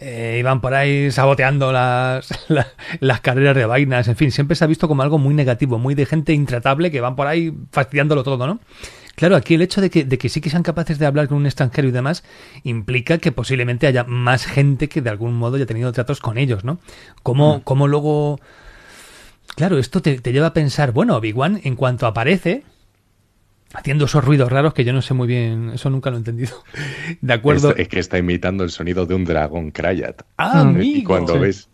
eh, 0.00 0.36
iban 0.38 0.60
por 0.60 0.74
ahí 0.74 1.10
saboteando 1.10 1.72
las, 1.72 2.28
las 3.00 3.20
carreras 3.20 3.56
de 3.56 3.66
vainas, 3.66 4.06
en 4.06 4.14
fin, 4.14 4.30
siempre 4.30 4.54
se 4.54 4.62
ha 4.62 4.68
visto 4.68 4.86
como 4.86 5.02
algo 5.02 5.18
muy 5.18 5.34
negativo, 5.34 5.78
muy 5.78 5.96
de 5.96 6.06
gente 6.06 6.32
intratable 6.32 6.92
que 6.92 7.00
van 7.00 7.16
por 7.16 7.26
ahí 7.26 7.52
fastidiándolo 7.72 8.22
todo, 8.22 8.46
¿no? 8.46 8.60
Claro, 9.16 9.34
aquí 9.34 9.54
el 9.54 9.62
hecho 9.62 9.80
de 9.80 9.90
que, 9.90 10.04
de 10.04 10.16
que 10.16 10.28
sí 10.28 10.40
que 10.40 10.50
sean 10.50 10.62
capaces 10.62 11.00
de 11.00 11.06
hablar 11.06 11.26
con 11.26 11.38
un 11.38 11.46
extranjero 11.46 11.88
y 11.88 11.90
demás 11.90 12.22
implica 12.62 13.18
que 13.18 13.32
posiblemente 13.32 13.88
haya 13.88 14.04
más 14.04 14.46
gente 14.46 14.88
que 14.88 15.02
de 15.02 15.10
algún 15.10 15.34
modo 15.34 15.56
haya 15.56 15.66
tenido 15.66 15.90
tratos 15.90 16.20
con 16.20 16.38
ellos, 16.38 16.62
¿no? 16.62 16.78
¿Cómo, 17.24 17.62
cómo 17.64 17.88
luego... 17.88 18.38
Claro, 19.56 19.78
esto 19.78 20.00
te, 20.00 20.20
te 20.20 20.32
lleva 20.32 20.48
a 20.48 20.52
pensar, 20.52 20.92
bueno, 20.92 21.16
Obi-Wan 21.16 21.60
en 21.64 21.74
cuanto 21.74 22.06
aparece, 22.06 22.62
haciendo 23.74 24.06
esos 24.06 24.24
ruidos 24.24 24.50
raros 24.50 24.74
que 24.74 24.84
yo 24.84 24.92
no 24.92 25.02
sé 25.02 25.14
muy 25.14 25.26
bien, 25.28 25.70
eso 25.74 25.90
nunca 25.90 26.10
lo 26.10 26.16
he 26.16 26.18
entendido. 26.20 26.62
De 27.20 27.32
acuerdo. 27.34 27.70
Es, 27.72 27.80
es 27.80 27.88
que 27.88 27.98
está 28.00 28.18
imitando 28.18 28.64
el 28.64 28.70
sonido 28.70 29.06
de 29.06 29.14
un 29.14 29.24
dragón 29.24 29.70
Krayat. 29.70 30.22
Ah, 30.36 30.60
amigo. 30.60 30.82
Y 31.00 31.04
cuando 31.04 31.38
ves 31.38 31.68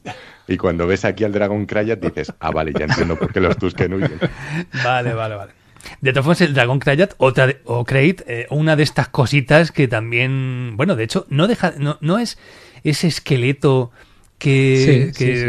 y 0.47 0.57
cuando 0.57 0.87
ves 0.87 1.05
aquí 1.05 1.25
al 1.25 1.33
dragón 1.33 1.67
Krayat 1.67 2.01
dices, 2.01 2.33
ah, 2.41 2.51
vale, 2.51 2.73
ya 2.79 2.85
entiendo 2.85 3.19
por 3.19 3.33
qué 3.33 3.41
los 3.41 3.57
Tusken 3.57 3.95
huyen. 3.95 4.19
Vale, 4.85 5.15
vale, 5.15 5.35
vale. 5.37 5.53
De 6.01 6.13
todas 6.13 6.25
formas, 6.25 6.41
el 6.41 6.55
dragón 6.55 6.79
Krayat 6.79 7.15
otra 7.19 7.47
de- 7.47 7.61
o 7.65 7.85
Krayt, 7.85 8.23
eh, 8.27 8.47
una 8.51 8.75
de 8.77 8.83
estas 8.83 9.09
cositas 9.09 9.71
que 9.71 9.87
también, 9.89 10.77
bueno, 10.77 10.97
de 10.97 11.05
hecho, 11.05 11.27
no 11.29 11.47
deja, 11.47 11.75
no, 11.79 11.99
no 12.01 12.19
es 12.19 12.39
ese 12.85 13.07
esqueleto 13.07 13.91
que, 14.39 15.13
Sí, 15.13 15.13
sí, 15.13 15.25
que 15.25 15.37
sí, 15.37 15.45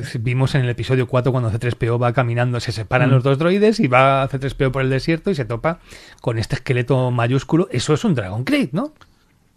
correcto. 0.00 0.18
vimos 0.24 0.54
en 0.54 0.62
el 0.62 0.70
episodio 0.70 1.06
4 1.06 1.30
cuando 1.32 1.50
C3PO 1.52 2.00
va 2.02 2.12
caminando, 2.12 2.58
se 2.60 2.72
separan 2.72 3.10
Mm. 3.10 3.12
los 3.12 3.22
dos 3.22 3.38
droides 3.38 3.78
y 3.80 3.86
va 3.88 4.28
C3PO 4.28 4.70
por 4.72 4.82
el 4.82 4.90
desierto 4.90 5.30
y 5.30 5.34
se 5.34 5.44
topa 5.44 5.80
con 6.20 6.38
este 6.38 6.56
esqueleto 6.56 7.10
mayúsculo. 7.10 7.68
Eso 7.70 7.94
es 7.94 8.04
un 8.04 8.14
dragón 8.14 8.44
Krayt, 8.44 8.72
¿no? 8.72 8.92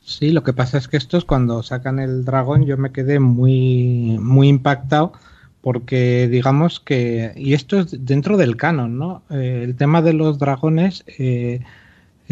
Sí, 0.05 0.31
lo 0.31 0.43
que 0.43 0.51
pasa 0.53 0.77
es 0.77 0.87
que 0.89 0.97
estos 0.97 1.23
cuando 1.25 1.63
sacan 1.63 1.97
el 1.99 2.25
dragón 2.25 2.65
yo 2.65 2.77
me 2.77 2.91
quedé 2.91 3.19
muy, 3.19 4.17
muy 4.19 4.49
impactado 4.49 5.13
porque 5.61 6.27
digamos 6.29 6.81
que, 6.81 7.31
y 7.37 7.53
esto 7.53 7.79
es 7.79 8.05
dentro 8.05 8.35
del 8.35 8.57
canon, 8.57 8.97
¿no? 8.97 9.23
Eh, 9.29 9.61
el 9.63 9.75
tema 9.77 10.01
de 10.01 10.11
los 10.11 10.37
dragones, 10.39 11.05
eh, 11.17 11.61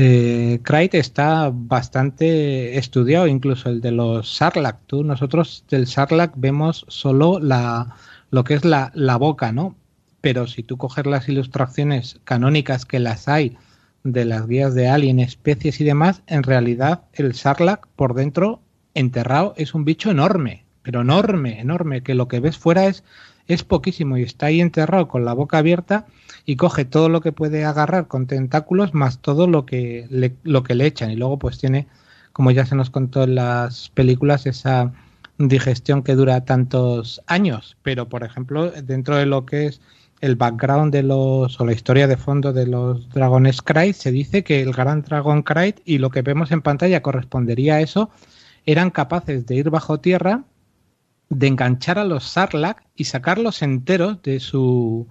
eh, 0.01 0.89
está 0.93 1.51
bastante 1.53 2.77
estudiado, 2.77 3.27
incluso 3.27 3.69
el 3.69 3.81
de 3.81 3.91
los 3.91 4.35
Sarlacc. 4.35 4.79
Tú, 4.87 5.03
nosotros 5.03 5.65
del 5.69 5.87
Sarlacc 5.87 6.33
vemos 6.35 6.85
solo 6.87 7.39
la, 7.39 7.95
lo 8.29 8.43
que 8.43 8.55
es 8.55 8.65
la, 8.65 8.91
la 8.95 9.17
boca, 9.17 9.51
¿no? 9.51 9.75
Pero 10.21 10.47
si 10.47 10.63
tú 10.63 10.77
coges 10.77 11.05
las 11.05 11.27
ilustraciones 11.29 12.19
canónicas 12.23 12.85
que 12.85 12.99
las 12.99 13.27
hay, 13.27 13.57
de 14.03 14.25
las 14.25 14.47
guías 14.47 14.73
de 14.73 14.87
Alien, 14.87 15.19
especies 15.19 15.79
y 15.79 15.83
demás, 15.83 16.23
en 16.27 16.43
realidad 16.43 17.03
el 17.13 17.35
Sarlacc 17.35 17.87
por 17.95 18.13
dentro 18.13 18.61
enterrado 18.93 19.53
es 19.57 19.73
un 19.73 19.85
bicho 19.85 20.11
enorme, 20.11 20.65
pero 20.81 21.01
enorme, 21.01 21.59
enorme, 21.59 22.01
que 22.01 22.15
lo 22.15 22.27
que 22.27 22.39
ves 22.39 22.57
fuera 22.57 22.87
es, 22.87 23.03
es 23.47 23.63
poquísimo 23.63 24.17
y 24.17 24.23
está 24.23 24.47
ahí 24.47 24.61
enterrado 24.61 25.07
con 25.07 25.25
la 25.25 25.33
boca 25.33 25.59
abierta 25.59 26.07
y 26.51 26.57
coge 26.57 26.83
todo 26.83 27.07
lo 27.07 27.21
que 27.21 27.31
puede 27.31 27.63
agarrar 27.63 28.09
con 28.09 28.27
tentáculos 28.27 28.93
más 28.93 29.19
todo 29.19 29.47
lo 29.47 29.65
que 29.65 30.05
le, 30.09 30.35
lo 30.43 30.63
que 30.63 30.75
le 30.75 30.85
echan. 30.85 31.09
Y 31.09 31.15
luego 31.15 31.39
pues 31.39 31.57
tiene, 31.57 31.87
como 32.33 32.51
ya 32.51 32.65
se 32.65 32.75
nos 32.75 32.89
contó 32.89 33.23
en 33.23 33.35
las 33.35 33.87
películas, 33.91 34.45
esa 34.45 34.91
digestión 35.37 36.03
que 36.03 36.13
dura 36.13 36.43
tantos 36.43 37.21
años, 37.25 37.77
pero 37.83 38.09
por 38.09 38.25
ejemplo 38.25 38.69
dentro 38.69 39.15
de 39.15 39.27
lo 39.27 39.45
que 39.45 39.67
es 39.67 39.79
el 40.19 40.35
background 40.35 40.91
de 40.91 41.03
los 41.03 41.57
o 41.57 41.65
la 41.65 41.71
historia 41.71 42.05
de 42.05 42.17
fondo 42.17 42.51
de 42.51 42.67
los 42.67 43.09
dragones 43.11 43.61
Krayt 43.61 43.95
se 43.95 44.11
dice 44.11 44.43
que 44.43 44.61
el 44.61 44.73
gran 44.73 45.03
dragón 45.03 45.43
Krayt 45.43 45.79
y 45.85 45.99
lo 45.99 46.09
que 46.09 46.21
vemos 46.21 46.51
en 46.51 46.61
pantalla 46.61 47.01
correspondería 47.01 47.75
a 47.75 47.79
eso 47.81 48.09
eran 48.65 48.89
capaces 48.89 49.45
de 49.45 49.55
ir 49.55 49.69
bajo 49.69 50.01
tierra 50.01 50.43
de 51.29 51.47
enganchar 51.47 51.97
a 51.97 52.03
los 52.03 52.25
Sarlacc 52.25 52.83
y 52.97 53.05
sacarlos 53.05 53.61
enteros 53.61 54.21
de 54.21 54.41
su 54.41 55.07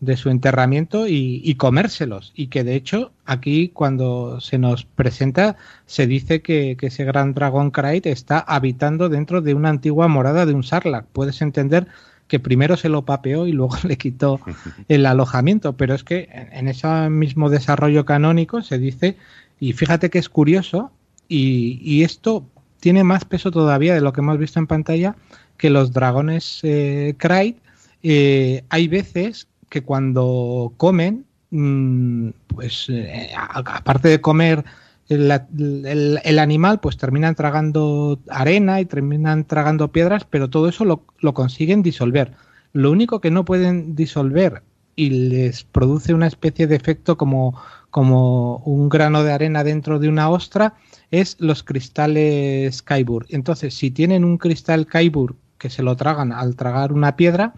de 0.00 0.16
su 0.16 0.30
enterramiento 0.30 1.08
y, 1.08 1.40
y 1.44 1.54
comérselos. 1.56 2.32
Y 2.34 2.48
que 2.48 2.64
de 2.64 2.74
hecho 2.74 3.12
aquí 3.24 3.68
cuando 3.68 4.40
se 4.40 4.58
nos 4.58 4.84
presenta 4.84 5.56
se 5.86 6.06
dice 6.06 6.40
que, 6.40 6.76
que 6.78 6.86
ese 6.86 7.04
gran 7.04 7.34
dragón 7.34 7.70
Krayt 7.70 8.06
está 8.06 8.38
habitando 8.38 9.08
dentro 9.08 9.40
de 9.40 9.54
una 9.54 9.70
antigua 9.70 10.08
morada 10.08 10.46
de 10.46 10.54
un 10.54 10.62
Sarlacc 10.62 11.06
puedes 11.12 11.42
entender 11.42 11.88
que 12.28 12.38
primero 12.38 12.76
se 12.76 12.88
lo 12.88 13.04
papeó 13.04 13.46
y 13.46 13.52
luego 13.52 13.76
le 13.84 13.96
quitó 13.96 14.40
el 14.88 15.06
alojamiento, 15.06 15.76
pero 15.76 15.94
es 15.94 16.04
que 16.04 16.28
en 16.52 16.68
ese 16.68 17.10
mismo 17.10 17.50
desarrollo 17.50 18.04
canónico 18.04 18.62
se 18.62 18.78
dice, 18.78 19.16
y 19.58 19.72
fíjate 19.72 20.10
que 20.10 20.18
es 20.18 20.28
curioso, 20.28 20.92
y, 21.26 21.80
y 21.82 22.04
esto 22.04 22.44
tiene 22.80 23.02
más 23.02 23.24
peso 23.24 23.50
todavía 23.50 23.94
de 23.94 24.00
lo 24.00 24.12
que 24.12 24.20
hemos 24.20 24.38
visto 24.38 24.58
en 24.60 24.66
pantalla, 24.66 25.16
que 25.56 25.70
los 25.70 25.92
dragones 25.92 26.60
eh, 26.62 27.14
Krayt, 27.18 27.56
eh, 28.02 28.62
hay 28.68 28.86
veces 28.86 29.48
que 29.68 29.82
cuando 29.82 30.72
comen, 30.76 31.26
mm, 31.50 32.30
pues 32.48 32.86
eh, 32.88 33.30
aparte 33.36 34.08
de 34.08 34.20
comer 34.20 34.64
el, 35.08 35.30
el- 35.30 36.20
el 36.22 36.38
animal, 36.38 36.80
pues 36.80 36.96
terminan 36.96 37.34
tragando 37.34 38.18
arena 38.28 38.80
y 38.80 38.84
terminan 38.86 39.44
tragando 39.44 39.90
piedras, 39.92 40.24
pero 40.28 40.48
todo 40.50 40.68
eso 40.68 40.84
lo, 40.84 41.04
lo 41.20 41.34
consiguen 41.34 41.82
disolver. 41.82 42.32
Lo 42.72 42.90
único 42.90 43.20
que 43.20 43.30
no 43.30 43.44
pueden 43.44 43.94
disolver 43.94 44.62
y 44.96 45.10
les 45.10 45.64
produce 45.64 46.12
una 46.12 46.26
especie 46.26 46.66
de 46.66 46.76
efecto 46.76 47.16
como, 47.16 47.58
como 47.90 48.56
un 48.58 48.88
grano 48.88 49.22
de 49.22 49.32
arena 49.32 49.64
dentro 49.64 49.98
de 49.98 50.08
una 50.08 50.28
ostra 50.28 50.74
es 51.10 51.36
los 51.38 51.62
cristales 51.62 52.82
Kaibur. 52.82 53.26
Entonces, 53.30 53.74
si 53.74 53.90
tienen 53.90 54.24
un 54.24 54.38
cristal 54.38 54.86
Kaibur 54.86 55.36
que 55.56 55.70
se 55.70 55.82
lo 55.82 55.96
tragan 55.96 56.32
al 56.32 56.56
tragar 56.56 56.92
una 56.92 57.16
piedra, 57.16 57.54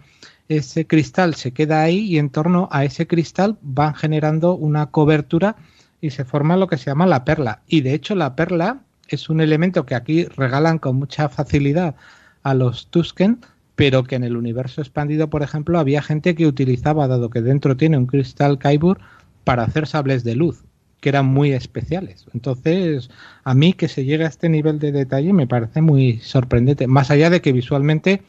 ese 0.57 0.85
cristal 0.85 1.35
se 1.35 1.51
queda 1.51 1.81
ahí 1.81 1.99
y 1.99 2.17
en 2.17 2.29
torno 2.29 2.67
a 2.71 2.83
ese 2.83 3.07
cristal 3.07 3.57
van 3.61 3.95
generando 3.95 4.55
una 4.55 4.87
cobertura 4.87 5.55
y 6.01 6.09
se 6.09 6.25
forma 6.25 6.57
lo 6.57 6.67
que 6.67 6.77
se 6.77 6.85
llama 6.85 7.05
la 7.05 7.23
perla. 7.23 7.61
Y 7.67 7.81
de 7.81 7.93
hecho 7.93 8.15
la 8.15 8.35
perla 8.35 8.81
es 9.07 9.29
un 9.29 9.39
elemento 9.39 9.85
que 9.85 9.95
aquí 9.95 10.25
regalan 10.25 10.79
con 10.79 10.97
mucha 10.97 11.29
facilidad 11.29 11.95
a 12.43 12.53
los 12.53 12.87
Tusken, 12.87 13.39
pero 13.75 14.03
que 14.03 14.15
en 14.15 14.23
el 14.23 14.35
universo 14.35 14.81
expandido, 14.81 15.29
por 15.29 15.43
ejemplo, 15.43 15.79
había 15.79 16.01
gente 16.01 16.35
que 16.35 16.47
utilizaba, 16.47 17.07
dado 17.07 17.29
que 17.29 17.41
dentro 17.41 17.77
tiene 17.77 17.97
un 17.97 18.05
cristal 18.05 18.57
Kaibur, 18.57 18.99
para 19.43 19.63
hacer 19.63 19.87
sables 19.87 20.23
de 20.23 20.35
luz, 20.35 20.63
que 20.99 21.09
eran 21.09 21.25
muy 21.25 21.51
especiales. 21.51 22.25
Entonces, 22.33 23.09
a 23.43 23.53
mí 23.53 23.73
que 23.73 23.87
se 23.87 24.05
llegue 24.05 24.25
a 24.25 24.27
este 24.27 24.49
nivel 24.49 24.79
de 24.79 24.91
detalle 24.91 25.33
me 25.33 25.47
parece 25.47 25.81
muy 25.81 26.19
sorprendente. 26.19 26.87
Más 26.87 27.09
allá 27.09 27.29
de 27.29 27.41
que 27.41 27.53
visualmente, 27.53 28.21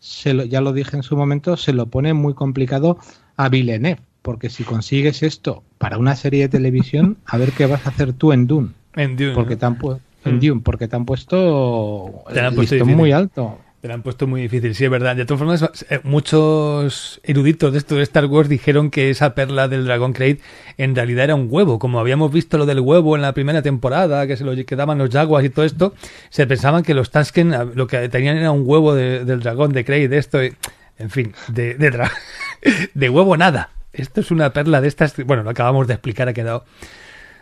se 0.00 0.34
lo, 0.34 0.44
ya 0.44 0.60
lo 0.60 0.72
dije 0.72 0.96
en 0.96 1.02
su 1.02 1.16
momento, 1.16 1.56
se 1.56 1.72
lo 1.72 1.86
pone 1.86 2.12
muy 2.14 2.34
complicado 2.34 2.98
a 3.36 3.48
Villeneuve, 3.48 4.00
porque 4.22 4.50
si 4.50 4.64
consigues 4.64 5.22
esto 5.22 5.62
para 5.78 5.96
una 5.98 6.16
serie 6.16 6.42
de 6.42 6.48
televisión, 6.48 7.18
a 7.26 7.38
ver 7.38 7.52
qué 7.52 7.66
vas 7.66 7.86
a 7.86 7.90
hacer 7.90 8.12
tú 8.12 8.32
en 8.32 8.46
Dune. 8.46 8.70
En 8.96 9.16
Dune. 9.16 9.34
Porque 9.34 9.54
¿no? 9.54 9.58
te 9.60 9.66
han, 9.66 9.78
pu- 9.78 10.00
en 10.24 10.36
Mm. 10.36 10.40
Dune, 10.40 10.60
porque 10.62 10.88
te 10.88 10.96
han 10.96 11.04
puesto, 11.06 12.24
Te 12.32 12.40
han 12.40 12.54
puesto 12.54 12.84
muy 12.84 13.12
alto. 13.12 13.58
Te 13.80 13.88
la 13.88 13.94
han 13.94 14.02
puesto 14.02 14.26
muy 14.26 14.42
difícil, 14.42 14.74
sí, 14.74 14.84
es 14.84 14.90
verdad. 14.90 15.16
De 15.16 15.24
todas 15.24 15.38
formas, 15.38 15.84
eh, 15.88 16.00
muchos 16.02 17.18
eruditos 17.24 17.72
de 17.72 17.78
esto 17.78 17.94
de 17.94 18.02
Star 18.02 18.26
Wars 18.26 18.50
dijeron 18.50 18.90
que 18.90 19.08
esa 19.08 19.34
perla 19.34 19.68
del 19.68 19.86
dragón 19.86 20.12
Krayt 20.12 20.42
en 20.76 20.94
realidad 20.94 21.24
era 21.24 21.34
un 21.34 21.46
huevo. 21.50 21.78
Como 21.78 21.98
habíamos 21.98 22.30
visto 22.30 22.58
lo 22.58 22.66
del 22.66 22.80
huevo 22.80 23.16
en 23.16 23.22
la 23.22 23.32
primera 23.32 23.62
temporada, 23.62 24.26
que 24.26 24.36
se 24.36 24.44
lo 24.44 24.54
quedaban 24.66 24.98
los 24.98 25.08
jaguars 25.08 25.46
y 25.46 25.48
todo 25.48 25.64
esto, 25.64 25.94
se 26.28 26.46
pensaban 26.46 26.82
que 26.82 26.92
los 26.92 27.10
Tusken 27.10 27.54
ah, 27.54 27.64
lo 27.74 27.86
que 27.86 28.06
tenían 28.10 28.36
era 28.36 28.50
un 28.50 28.64
huevo 28.66 28.94
de- 28.94 29.24
del 29.24 29.40
dragón 29.40 29.72
de 29.72 29.82
Krayt, 29.82 30.10
de 30.10 30.18
esto, 30.18 30.40
en 30.42 31.08
fin, 31.08 31.32
de, 31.48 31.72
de, 31.76 31.90
de 32.92 33.08
huevo 33.08 33.38
nada. 33.38 33.70
Esto 33.94 34.20
es 34.20 34.30
una 34.30 34.52
perla 34.52 34.82
de 34.82 34.88
estas, 34.88 35.16
bueno, 35.24 35.42
lo 35.42 35.48
acabamos 35.48 35.86
de 35.86 35.94
explicar, 35.94 36.28
ha 36.28 36.34
quedado 36.34 36.66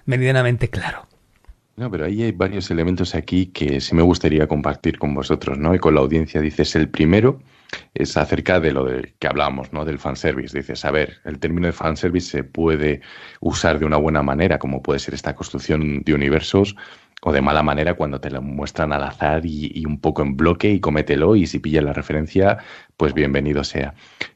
meridianamente 0.07 0.69
claro. 0.69 1.08
No, 1.79 1.89
pero 1.93 2.07
ahí 2.07 2.25
hay 2.25 2.33
varios 2.33 2.73
elementos 2.73 3.15
aquí 3.15 3.47
que 3.47 3.81
sí 3.81 3.95
me 3.95 4.03
gustaría 4.03 4.49
compartir 4.49 4.99
con 4.99 5.15
vosotros, 5.15 5.59
¿no? 5.59 5.77
Y 5.77 5.79
con 5.79 5.95
la 5.95 6.01
audiencia. 6.01 6.41
Dices, 6.41 6.75
el 6.75 6.89
primero 6.89 7.39
es 7.95 8.17
acerca 8.17 8.59
de 8.59 8.73
lo 8.73 8.85
de 8.85 9.15
que 9.21 9.29
hablábamos, 9.29 9.73
¿no? 9.73 9.85
Del 9.85 10.01
fanservice. 10.01 10.59
Dices, 10.59 10.85
a 10.85 10.91
ver, 10.91 11.19
el 11.25 11.39
término 11.39 11.69
de 11.69 11.73
fanservice 11.73 12.31
se 12.31 12.43
puede 12.43 13.01
usar 13.39 13.79
de 13.79 13.85
una 13.85 13.97
buena 13.97 14.25
manera, 14.25 14.59
como 14.59 14.83
puede 14.83 14.99
ser 14.99 15.15
esta 15.15 15.37
construcción 15.37 16.03
de 16.03 16.15
universos, 16.15 16.75
o 17.23 17.31
de 17.31 17.43
mala 17.43 17.63
manera 17.63 17.95
cuando 17.95 18.21
te 18.21 18.33
lo 18.33 18.43
muestran 18.43 18.93
al 18.93 19.05
azar 19.05 19.47
y, 19.47 19.71
y 19.73 19.87
un 19.87 20.01
poco 20.01 20.23
en 20.23 20.37
bloque 20.37 20.73
y 20.73 20.81
comételo 20.81 21.37
y 21.37 21.47
si 21.47 21.61
pillas 21.61 21.85
la 21.85 21.93
referencia, 21.93 22.59
pues 22.97 23.15
bienvenido 23.15 23.63
sea. 23.63 23.95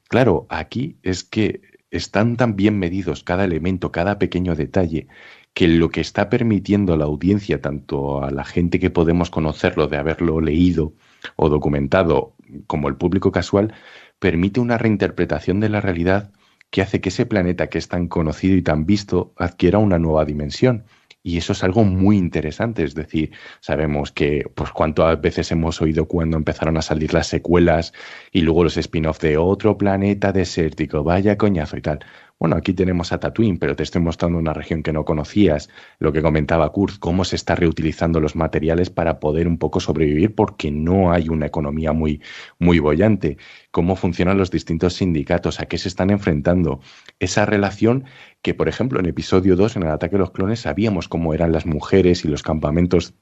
Claro, 0.09 0.47
aquí 0.49 0.97
es 1.03 1.25
que 1.25 1.61
están 1.91 2.37
tan 2.37 2.57
bien 2.57 2.79
medidos 2.79 3.23
cada 3.23 3.45
elemento, 3.45 3.93
cada 3.93 4.19
pequeño 4.19 4.55
detalle, 4.55 5.09
que 5.55 5.69
lo 5.69 5.91
que 5.91 6.01
está 6.01 6.31
permitiendo 6.31 6.95
a 6.95 6.97
la 6.97 7.05
audiencia, 7.05 7.61
tanto 7.61 8.23
a 8.23 8.31
la 8.31 8.45
gente 8.45 8.81
que 8.81 8.91
podemos 8.91 9.31
conocerlo 9.31 9.87
de 9.89 9.99
haberlo 9.99 10.41
leído 10.41 10.95
o 11.37 11.49
documentado, 11.49 12.35
como 12.67 12.89
el 12.89 12.97
público 12.97 13.33
casual, 13.33 13.75
permite 14.19 14.61
una 14.61 14.79
reinterpretación 14.79 15.61
de 15.61 15.69
la 15.69 15.81
realidad 15.81 16.33
que 16.71 16.81
hace 16.81 17.01
que 17.01 17.11
ese 17.11 17.27
planeta 17.27 17.69
que 17.69 17.79
es 17.79 17.89
tan 17.89 18.09
conocido 18.09 18.57
y 18.57 18.63
tan 18.63 18.87
visto 18.87 19.35
adquiera 19.37 19.79
una 19.79 19.99
nueva 19.99 20.25
dimensión. 20.25 20.85
Y 21.25 21.37
eso 21.37 21.53
es 21.53 21.63
algo 21.63 21.85
muy 21.85 22.17
interesante, 22.17 22.83
es 22.83 22.95
decir, 22.95 23.31
sabemos 23.61 24.11
que, 24.11 24.45
pues, 24.55 24.73
cuántas 24.73 25.21
veces 25.21 25.53
hemos 25.53 25.81
oído 25.81 26.07
cuando 26.07 26.37
empezaron 26.37 26.77
a 26.77 26.83
salir 26.83 27.15
las 27.15 27.29
secuelas 27.29 27.93
y 28.33 28.41
luego 28.41 28.65
los 28.65 28.77
spin-off 28.77 29.21
de 29.21 29.37
otro 29.37 29.79
planeta 29.79 30.33
desértico, 30.33 31.05
vaya 31.05 31.37
coñazo 31.39 31.77
y 31.77 31.83
tal. 31.83 32.01
Bueno, 32.43 32.57
aquí 32.57 32.73
tenemos 32.73 33.13
a 33.13 33.21
Tatooine, 33.21 33.57
pero 33.57 33.77
te 33.77 33.85
estoy 33.85 34.03
mostrando 34.03 34.37
una 34.37 34.53
región 34.53 34.83
que 34.83 34.93
no 34.93 35.05
conocías, 35.05 35.71
lo 36.01 36.13
que 36.13 36.23
comentaba 36.23 36.69
Kurt, 36.73 36.99
cómo 36.99 37.25
se 37.25 37.37
está 37.37 37.55
reutilizando 37.55 38.19
los 38.19 38.35
materiales 38.35 38.91
para 38.91 39.21
poder 39.21 39.47
un 39.47 39.59
poco 39.59 39.79
sobrevivir 39.79 40.35
porque 40.35 40.73
no 40.73 41.13
hay 41.13 41.29
una 41.29 41.47
economía 41.47 41.93
muy, 41.93 42.21
muy 42.59 42.81
bollante, 42.81 43.37
cómo 43.71 43.95
funcionan 43.95 44.39
los 44.39 44.51
distintos 44.51 44.95
sindicatos, 44.95 45.61
a 45.61 45.67
qué 45.67 45.79
se 45.79 45.87
están 45.87 46.11
enfrentando, 46.11 46.81
esa 47.21 47.47
relación 47.47 48.07
que, 48.43 48.55
por 48.55 48.69
ejemplo, 48.69 48.99
en 48.99 49.07
episodio 49.07 49.55
2, 49.55 49.77
en 49.77 49.85
el 49.85 49.91
ataque 49.91 50.17
de 50.17 50.23
los 50.23 50.33
clones, 50.33 50.59
sabíamos 50.63 51.07
cómo 51.07 51.35
eran 51.35 51.53
las 51.53 51.65
mujeres 51.65 52.25
y 52.25 52.29
los 52.29 52.43
campamentos 52.43 53.15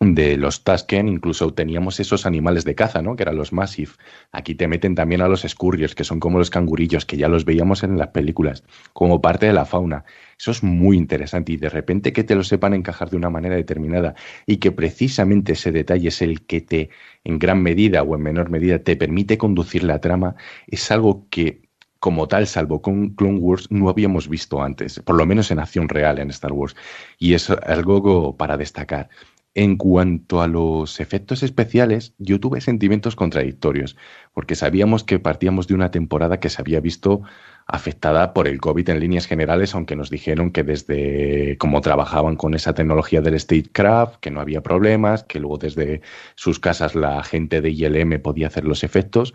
de 0.00 0.36
los 0.36 0.62
Tusken, 0.62 1.08
incluso 1.08 1.52
teníamos 1.52 1.98
esos 1.98 2.24
animales 2.24 2.64
de 2.64 2.74
caza, 2.74 3.02
¿no? 3.02 3.16
Que 3.16 3.24
eran 3.24 3.36
los 3.36 3.52
Massive. 3.52 3.92
Aquí 4.30 4.54
te 4.54 4.68
meten 4.68 4.94
también 4.94 5.22
a 5.22 5.28
los 5.28 5.42
Scurriers, 5.42 5.94
que 5.94 6.04
son 6.04 6.20
como 6.20 6.38
los 6.38 6.50
cangurillos, 6.50 7.04
que 7.04 7.16
ya 7.16 7.28
los 7.28 7.44
veíamos 7.44 7.82
en 7.82 7.98
las 7.98 8.08
películas, 8.08 8.62
como 8.92 9.20
parte 9.20 9.46
de 9.46 9.52
la 9.52 9.64
fauna. 9.64 10.04
Eso 10.38 10.52
es 10.52 10.62
muy 10.62 10.96
interesante 10.96 11.52
y 11.52 11.56
de 11.56 11.68
repente 11.68 12.12
que 12.12 12.22
te 12.22 12.36
lo 12.36 12.44
sepan 12.44 12.74
encajar 12.74 13.10
de 13.10 13.16
una 13.16 13.30
manera 13.30 13.56
determinada 13.56 14.14
y 14.46 14.58
que 14.58 14.70
precisamente 14.70 15.52
ese 15.52 15.72
detalle 15.72 16.08
es 16.08 16.22
el 16.22 16.46
que 16.46 16.60
te, 16.60 16.90
en 17.24 17.40
gran 17.40 17.60
medida 17.60 18.02
o 18.02 18.14
en 18.14 18.22
menor 18.22 18.50
medida, 18.50 18.78
te 18.78 18.96
permite 18.96 19.36
conducir 19.36 19.82
la 19.82 20.00
trama, 20.00 20.36
es 20.68 20.90
algo 20.92 21.26
que 21.28 21.68
como 21.98 22.28
tal, 22.28 22.46
salvo 22.46 22.80
con 22.80 23.10
Clone 23.10 23.38
Wars, 23.40 23.66
no 23.70 23.88
habíamos 23.88 24.28
visto 24.28 24.62
antes, 24.62 25.00
por 25.00 25.16
lo 25.16 25.26
menos 25.26 25.50
en 25.50 25.58
acción 25.58 25.88
real 25.88 26.20
en 26.20 26.30
Star 26.30 26.52
Wars. 26.52 26.76
Y 27.18 27.34
es 27.34 27.50
algo 27.50 28.36
para 28.36 28.56
destacar. 28.56 29.08
En 29.60 29.76
cuanto 29.76 30.40
a 30.40 30.46
los 30.46 31.00
efectos 31.00 31.42
especiales, 31.42 32.14
yo 32.18 32.38
tuve 32.38 32.60
sentimientos 32.60 33.16
contradictorios, 33.16 33.96
porque 34.32 34.54
sabíamos 34.54 35.02
que 35.02 35.18
partíamos 35.18 35.66
de 35.66 35.74
una 35.74 35.90
temporada 35.90 36.38
que 36.38 36.48
se 36.48 36.62
había 36.62 36.78
visto 36.78 37.22
afectada 37.66 38.34
por 38.34 38.46
el 38.46 38.60
COVID 38.60 38.88
en 38.88 39.00
líneas 39.00 39.26
generales, 39.26 39.74
aunque 39.74 39.96
nos 39.96 40.10
dijeron 40.10 40.52
que 40.52 40.62
desde 40.62 41.58
cómo 41.58 41.80
trabajaban 41.80 42.36
con 42.36 42.54
esa 42.54 42.72
tecnología 42.72 43.20
del 43.20 43.40
Statecraft, 43.40 44.20
que 44.20 44.30
no 44.30 44.40
había 44.40 44.62
problemas, 44.62 45.24
que 45.24 45.40
luego 45.40 45.58
desde 45.58 46.02
sus 46.36 46.60
casas 46.60 46.94
la 46.94 47.24
gente 47.24 47.60
de 47.60 47.70
ILM 47.70 48.22
podía 48.22 48.46
hacer 48.46 48.64
los 48.64 48.84
efectos, 48.84 49.34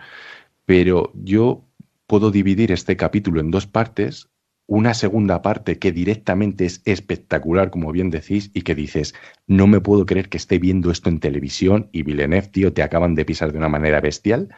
pero 0.65 1.11
yo 1.15 1.65
puedo 2.07 2.31
dividir 2.31 2.71
este 2.71 2.95
capítulo 2.95 3.41
en 3.41 3.51
dos 3.51 3.67
partes 3.67 4.29
una 4.67 4.93
segunda 4.93 5.41
parte 5.41 5.77
que 5.77 5.91
directamente 5.91 6.65
es 6.65 6.81
espectacular, 6.85 7.69
como 7.69 7.91
bien 7.91 8.09
decís, 8.09 8.49
y 8.53 8.61
que 8.61 8.75
dices, 8.75 9.13
no 9.47 9.67
me 9.67 9.81
puedo 9.81 10.05
creer 10.05 10.29
que 10.29 10.37
esté 10.37 10.57
viendo 10.59 10.91
esto 10.91 11.09
en 11.09 11.19
televisión 11.19 11.89
y 11.91 12.03
Villeneuve, 12.03 12.47
tío, 12.47 12.73
te 12.73 12.83
acaban 12.83 13.15
de 13.15 13.25
pisar 13.25 13.51
de 13.51 13.57
una 13.57 13.69
manera 13.69 13.99
bestial. 13.99 14.49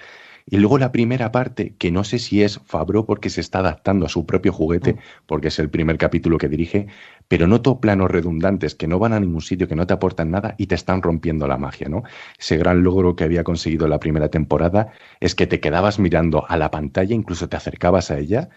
Y 0.47 0.57
luego 0.57 0.77
la 0.77 0.91
primera 0.91 1.31
parte, 1.31 1.75
que 1.79 1.89
no 1.89 2.03
sé 2.03 2.19
si 2.19 2.43
es 2.43 2.59
Fabro 2.65 3.07
porque 3.07 3.31
se 3.31 3.41
está 3.41 3.59
adaptando 3.59 4.05
a 4.05 4.09
su 4.09 4.27
propio 4.27 4.53
juguete, 4.53 4.93
mm. 4.93 4.97
porque 5.25 5.47
es 5.47 5.57
el 5.57 5.71
primer 5.71 5.97
capítulo 5.97 6.37
que 6.37 6.49
dirige, 6.49 6.85
pero 7.27 7.47
noto 7.47 7.79
planos 7.79 8.11
redundantes 8.11 8.75
que 8.75 8.87
no 8.87 8.99
van 8.99 9.13
a 9.13 9.19
ningún 9.19 9.41
sitio, 9.41 9.67
que 9.67 9.75
no 9.75 9.87
te 9.87 9.95
aportan 9.95 10.29
nada 10.29 10.53
y 10.59 10.67
te 10.67 10.75
están 10.75 11.01
rompiendo 11.01 11.47
la 11.47 11.57
magia, 11.57 11.89
¿no? 11.89 12.03
Ese 12.37 12.57
gran 12.57 12.83
logro 12.83 13.15
que 13.15 13.23
había 13.23 13.43
conseguido 13.43 13.87
la 13.87 13.99
primera 13.99 14.29
temporada 14.29 14.91
es 15.19 15.33
que 15.33 15.47
te 15.47 15.59
quedabas 15.59 15.97
mirando 15.97 16.45
a 16.47 16.57
la 16.57 16.69
pantalla, 16.69 17.15
incluso 17.15 17.49
te 17.49 17.57
acercabas 17.57 18.11
a 18.11 18.19
ella 18.19 18.49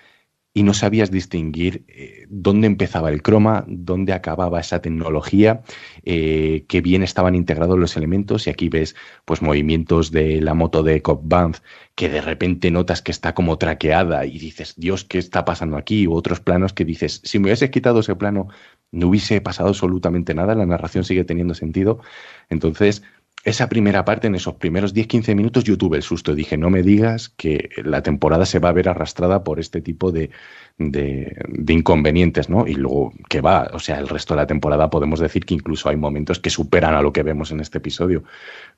y 0.59 0.65
no 0.65 0.75
sabías 0.75 1.13
distinguir 1.13 1.85
eh, 1.87 2.27
dónde 2.29 2.67
empezaba 2.67 3.11
el 3.11 3.23
croma, 3.23 3.65
dónde 3.69 4.13
acababa 4.13 4.59
esa 4.59 4.83
tecnología, 4.83 5.63
eh, 6.03 6.65
qué 6.67 6.81
bien 6.81 7.05
estaban 7.05 7.37
integrados 7.37 7.79
los 7.79 7.97
elementos. 7.97 8.49
Y 8.49 8.51
aquí 8.51 8.69
ves 8.69 8.97
pues 9.25 9.41
movimientos 9.41 10.11
de 10.11 10.41
la 10.41 10.55
moto 10.55 10.83
de 10.83 11.01
Cobb 11.01 11.21
Banff 11.23 11.61
que 11.95 12.09
de 12.09 12.21
repente 12.21 12.73
notas 12.73 13.03
que 13.03 13.13
está 13.13 13.35
como 13.35 13.57
traqueada 13.57 14.27
y 14.27 14.41
dices, 14.41 14.75
Dios, 14.77 15.05
¿qué 15.05 15.19
está 15.19 15.45
pasando 15.45 15.77
aquí? 15.77 16.09
U 16.09 16.15
otros 16.15 16.41
planos 16.41 16.73
que 16.73 16.85
dices, 16.85 17.21
si 17.23 17.39
me 17.39 17.47
hubiese 17.47 17.71
quitado 17.71 18.01
ese 18.01 18.17
plano, 18.17 18.49
no 18.91 19.09
hubiese 19.09 19.41
pasado 19.41 19.69
absolutamente 19.69 20.35
nada, 20.35 20.57
la 20.57 20.67
narración 20.67 21.05
sigue 21.05 21.23
teniendo 21.23 21.55
sentido. 21.55 22.01
Entonces, 22.51 23.05
esa 23.45 23.69
primera 23.69 24.05
parte, 24.05 24.27
en 24.27 24.35
esos 24.35 24.55
primeros 24.55 24.95
10-15 24.95 25.35
minutos, 25.35 25.65
yo 25.65 25.79
tuve 25.79 25.97
el 25.97 26.03
susto. 26.03 26.35
Dije, 26.35 26.57
no 26.57 26.71
me 26.71 26.83
digas 26.83 27.29
que 27.29 27.71
la 27.85 28.03
temporada 28.03 28.45
se 28.47 28.59
va 28.59 28.71
a 28.71 28.73
ver 28.73 28.89
arrastrada 28.89 29.45
por 29.45 29.61
este 29.61 29.81
tipo 29.81 30.11
de, 30.13 30.31
de, 30.79 31.73
inconvenientes, 31.73 32.49
¿no? 32.49 32.67
Y 32.67 32.75
luego, 32.75 33.13
que 33.29 33.41
va? 33.41 33.71
O 33.73 33.79
sea, 33.79 33.99
el 33.99 34.09
resto 34.09 34.35
de 34.35 34.41
la 34.41 34.47
temporada 34.47 34.91
podemos 34.91 35.21
decir 35.21 35.45
que 35.45 35.55
incluso 35.55 35.89
hay 35.89 35.97
momentos 35.97 36.41
que 36.41 36.51
superan 36.51 36.95
a 36.95 37.03
lo 37.03 37.13
que 37.13 37.23
vemos 37.23 37.51
en 37.51 37.61
este 37.61 37.79
episodio. 37.79 38.25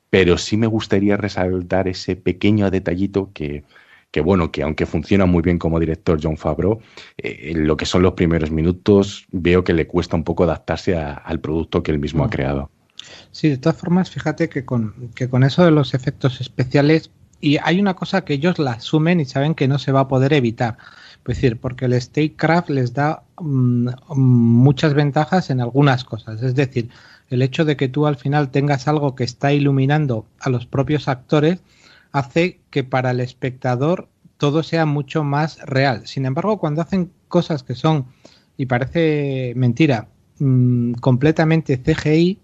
Pero 0.09 0.37
sí 0.37 0.57
me 0.57 0.67
gustaría 0.67 1.17
resaltar 1.17 1.87
ese 1.87 2.15
pequeño 2.15 2.69
detallito 2.69 3.31
que, 3.33 3.63
que 4.11 4.21
bueno, 4.21 4.51
que 4.51 4.63
aunque 4.63 4.85
funciona 4.85 5.25
muy 5.25 5.41
bien 5.41 5.57
como 5.57 5.79
director 5.79 6.19
John 6.21 6.37
Favreau, 6.37 6.79
eh, 7.17 7.51
en 7.51 7.67
lo 7.67 7.77
que 7.77 7.85
son 7.85 8.03
los 8.03 8.13
primeros 8.13 8.51
minutos 8.51 9.25
veo 9.31 9.63
que 9.63 9.73
le 9.73 9.87
cuesta 9.87 10.15
un 10.15 10.23
poco 10.23 10.43
adaptarse 10.43 10.95
al 10.95 11.39
producto 11.39 11.81
que 11.83 11.91
él 11.91 11.99
mismo 11.99 12.23
ha 12.23 12.27
mm. 12.27 12.31
creado. 12.31 12.69
Sí, 13.31 13.49
de 13.49 13.57
todas 13.57 13.77
formas, 13.77 14.09
fíjate 14.09 14.49
que 14.49 14.65
con, 14.65 15.11
que 15.15 15.29
con 15.29 15.43
eso 15.43 15.63
de 15.63 15.71
los 15.71 15.93
efectos 15.93 16.41
especiales, 16.41 17.11
y 17.39 17.57
hay 17.63 17.79
una 17.79 17.95
cosa 17.95 18.23
que 18.23 18.33
ellos 18.33 18.59
la 18.59 18.73
asumen 18.73 19.19
y 19.19 19.25
saben 19.25 19.55
que 19.55 19.67
no 19.67 19.79
se 19.79 19.91
va 19.91 20.01
a 20.01 20.07
poder 20.07 20.33
evitar. 20.33 20.77
Es 21.27 21.35
decir, 21.35 21.59
porque 21.59 21.85
el 21.85 21.99
Statecraft 21.99 22.69
les 22.69 22.93
da 22.93 23.23
mm, 23.39 23.89
muchas 24.15 24.93
ventajas 24.93 25.49
en 25.49 25.61
algunas 25.61 26.03
cosas. 26.03 26.41
Es 26.41 26.55
decir, 26.55 26.89
el 27.29 27.41
hecho 27.41 27.63
de 27.63 27.77
que 27.77 27.87
tú 27.87 28.07
al 28.07 28.17
final 28.17 28.49
tengas 28.49 28.87
algo 28.87 29.15
que 29.15 29.23
está 29.23 29.53
iluminando 29.53 30.25
a 30.39 30.49
los 30.49 30.65
propios 30.65 31.07
actores 31.07 31.59
hace 32.11 32.59
que 32.69 32.83
para 32.83 33.11
el 33.11 33.19
espectador 33.19 34.09
todo 34.37 34.63
sea 34.63 34.85
mucho 34.85 35.23
más 35.23 35.59
real. 35.59 36.07
Sin 36.07 36.25
embargo, 36.25 36.57
cuando 36.57 36.81
hacen 36.81 37.11
cosas 37.27 37.63
que 37.63 37.75
son, 37.75 38.07
y 38.57 38.65
parece 38.65 39.53
mentira, 39.55 40.07
mm, 40.39 40.93
completamente 40.93 41.77
CGI, 41.77 42.39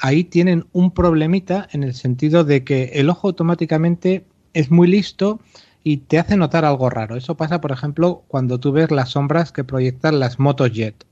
ahí 0.00 0.24
tienen 0.24 0.66
un 0.72 0.90
problemita 0.90 1.68
en 1.72 1.84
el 1.84 1.94
sentido 1.94 2.42
de 2.44 2.64
que 2.64 2.84
el 2.94 3.10
ojo 3.10 3.28
automáticamente 3.28 4.24
es 4.54 4.70
muy 4.70 4.88
listo 4.88 5.40
y 5.84 5.98
te 5.98 6.18
hace 6.18 6.36
notar 6.36 6.64
algo 6.64 6.90
raro. 6.90 7.16
Eso 7.16 7.36
pasa, 7.36 7.60
por 7.60 7.72
ejemplo, 7.72 8.24
cuando 8.28 8.58
tú 8.58 8.72
ves 8.72 8.90
las 8.90 9.10
sombras 9.10 9.52
que 9.52 9.64
proyectan 9.64 10.18
las 10.18 10.38
motos 10.38 10.72
jet. 10.72 11.06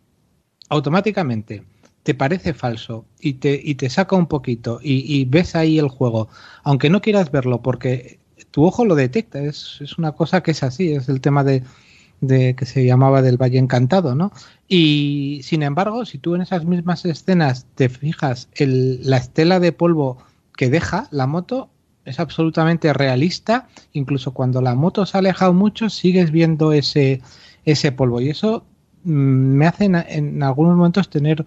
Automáticamente 0.68 1.62
te 2.02 2.14
parece 2.14 2.54
falso 2.54 3.04
y 3.20 3.34
te, 3.34 3.60
y 3.62 3.74
te 3.74 3.90
saca 3.90 4.16
un 4.16 4.26
poquito 4.26 4.80
y, 4.82 5.24
ves 5.26 5.54
ahí 5.54 5.78
el 5.78 5.88
juego, 5.88 6.28
aunque 6.62 6.88
no 6.88 7.02
quieras 7.02 7.30
verlo 7.30 7.60
porque 7.60 8.18
tu 8.50 8.64
ojo 8.64 8.84
lo 8.86 8.94
detecta, 8.94 9.40
es, 9.40 9.78
es 9.80 9.98
una 9.98 10.12
cosa 10.12 10.42
que 10.42 10.52
es 10.52 10.62
así, 10.62 10.92
es 10.92 11.08
el 11.10 11.20
tema 11.20 11.44
de, 11.44 11.62
de 12.20 12.54
que 12.54 12.66
se 12.66 12.84
llamaba 12.84 13.22
del 13.22 13.36
Valle 13.36 13.58
Encantado, 13.58 14.14
¿no? 14.14 14.32
Y 14.66 15.40
sin 15.44 15.62
embargo, 15.62 16.04
si 16.04 16.18
tú 16.18 16.34
en 16.34 16.42
esas 16.42 16.64
mismas 16.64 17.04
escenas 17.04 17.66
te 17.74 17.88
fijas, 17.88 18.48
el, 18.54 19.00
la 19.08 19.16
estela 19.18 19.60
de 19.60 19.72
polvo 19.72 20.18
que 20.56 20.68
deja 20.70 21.08
la 21.10 21.26
moto 21.26 21.70
es 22.04 22.18
absolutamente 22.18 22.92
realista, 22.92 23.68
incluso 23.92 24.32
cuando 24.32 24.60
la 24.62 24.74
moto 24.74 25.06
se 25.06 25.16
ha 25.16 25.20
alejado 25.20 25.52
mucho, 25.52 25.90
sigues 25.90 26.30
viendo 26.30 26.72
ese, 26.72 27.20
ese 27.64 27.92
polvo. 27.92 28.20
Y 28.20 28.30
eso 28.30 28.64
mm, 29.04 29.10
me 29.10 29.66
hace 29.66 29.84
en, 29.84 30.42
algunos 30.42 30.76
momentos 30.76 31.10
tener 31.10 31.44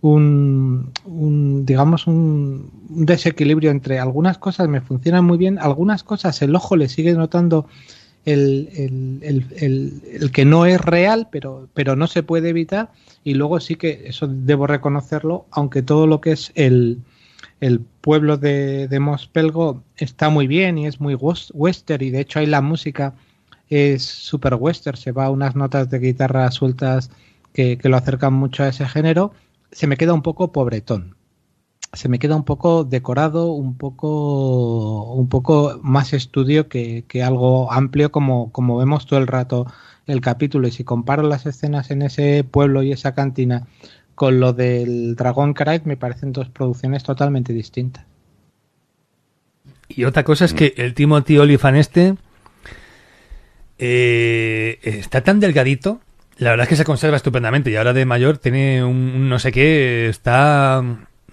un, 0.00 0.92
un, 1.04 1.66
digamos 1.66 2.06
un, 2.06 2.70
desequilibrio 2.88 3.70
entre 3.70 3.98
algunas 3.98 4.38
cosas 4.38 4.68
me 4.68 4.80
funcionan 4.80 5.24
muy 5.24 5.38
bien, 5.38 5.58
algunas 5.58 6.04
cosas 6.04 6.40
el 6.42 6.54
ojo 6.54 6.76
le 6.76 6.88
sigue 6.88 7.14
notando 7.14 7.66
el, 8.24 8.70
el, 9.22 10.00
el, 10.20 10.32
que 10.32 10.44
no 10.44 10.66
es 10.66 10.80
real, 10.80 11.28
pero, 11.30 11.68
pero 11.74 11.96
no 11.96 12.06
se 12.06 12.22
puede 12.22 12.48
evitar. 12.50 12.90
Y 13.22 13.34
luego 13.34 13.60
sí 13.60 13.76
que 13.76 14.04
eso 14.06 14.26
debo 14.28 14.66
reconocerlo, 14.66 15.46
aunque 15.50 15.82
todo 15.82 16.06
lo 16.06 16.20
que 16.20 16.32
es 16.32 16.52
el, 16.54 16.98
el 17.60 17.80
pueblo 17.80 18.36
de, 18.36 18.88
de 18.88 19.00
Mospelgo 19.00 19.82
está 19.96 20.28
muy 20.28 20.46
bien 20.46 20.78
y 20.78 20.86
es 20.86 21.00
muy 21.00 21.14
western 21.14 22.04
y 22.04 22.10
de 22.10 22.20
hecho 22.20 22.38
ahí 22.38 22.46
la 22.46 22.60
música 22.60 23.14
es 23.70 24.02
super 24.02 24.54
western, 24.54 24.96
se 24.96 25.12
va 25.12 25.26
a 25.26 25.30
unas 25.30 25.56
notas 25.56 25.90
de 25.90 25.98
guitarra 25.98 26.50
sueltas 26.50 27.10
que, 27.52 27.78
que, 27.78 27.88
lo 27.88 27.96
acercan 27.96 28.34
mucho 28.34 28.62
a 28.62 28.68
ese 28.68 28.86
género, 28.86 29.32
se 29.72 29.86
me 29.86 29.96
queda 29.96 30.12
un 30.12 30.22
poco 30.22 30.52
pobretón 30.52 31.14
se 31.94 32.08
me 32.08 32.18
queda 32.18 32.36
un 32.36 32.44
poco 32.44 32.84
decorado, 32.84 33.52
un 33.52 33.76
poco, 33.76 35.12
un 35.14 35.28
poco 35.28 35.78
más 35.82 36.12
estudio 36.12 36.68
que, 36.68 37.04
algo 37.24 37.72
amplio 37.72 38.10
como, 38.10 38.50
como 38.52 38.76
vemos 38.78 39.06
todo 39.06 39.18
el 39.18 39.26
rato 39.26 39.66
el 40.06 40.20
capítulo. 40.20 40.68
Y 40.68 40.72
si 40.72 40.84
comparo 40.84 41.22
las 41.22 41.46
escenas 41.46 41.90
en 41.90 42.02
ese 42.02 42.44
pueblo 42.44 42.82
y 42.82 42.92
esa 42.92 43.14
cantina 43.14 43.66
con 44.14 44.40
lo 44.40 44.52
del 44.52 45.16
Dragon 45.16 45.54
Cry, 45.54 45.82
me 45.84 45.96
parecen 45.96 46.32
dos 46.32 46.48
producciones 46.48 47.02
totalmente 47.02 47.52
distintas. 47.52 48.04
Y 49.88 50.04
otra 50.04 50.24
cosa 50.24 50.44
es 50.44 50.54
que 50.54 50.74
el 50.76 50.94
Timothy 50.94 51.38
Olyphant 51.38 51.76
este 51.76 52.14
eh, 53.78 54.78
está 54.82 55.22
tan 55.22 55.40
delgadito. 55.40 56.00
La 56.36 56.50
verdad 56.50 56.64
es 56.64 56.70
que 56.70 56.76
se 56.76 56.84
conserva 56.84 57.16
estupendamente 57.16 57.70
y 57.70 57.76
ahora 57.76 57.92
de 57.92 58.04
mayor 58.04 58.38
tiene 58.38 58.82
un 58.82 59.28
no 59.28 59.38
sé 59.38 59.52
qué, 59.52 60.08
está 60.08 60.82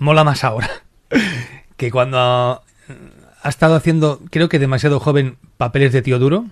mola 0.01 0.23
más 0.23 0.43
ahora 0.43 0.69
que 1.77 1.91
cuando 1.91 2.17
ha, 2.19 3.49
estado 3.49 3.75
haciendo, 3.75 4.19
creo 4.31 4.49
que 4.49 4.59
demasiado 4.59 4.99
joven, 4.99 5.37
papeles 5.57 5.93
de 5.93 6.01
tío 6.01 6.19
duro. 6.19 6.45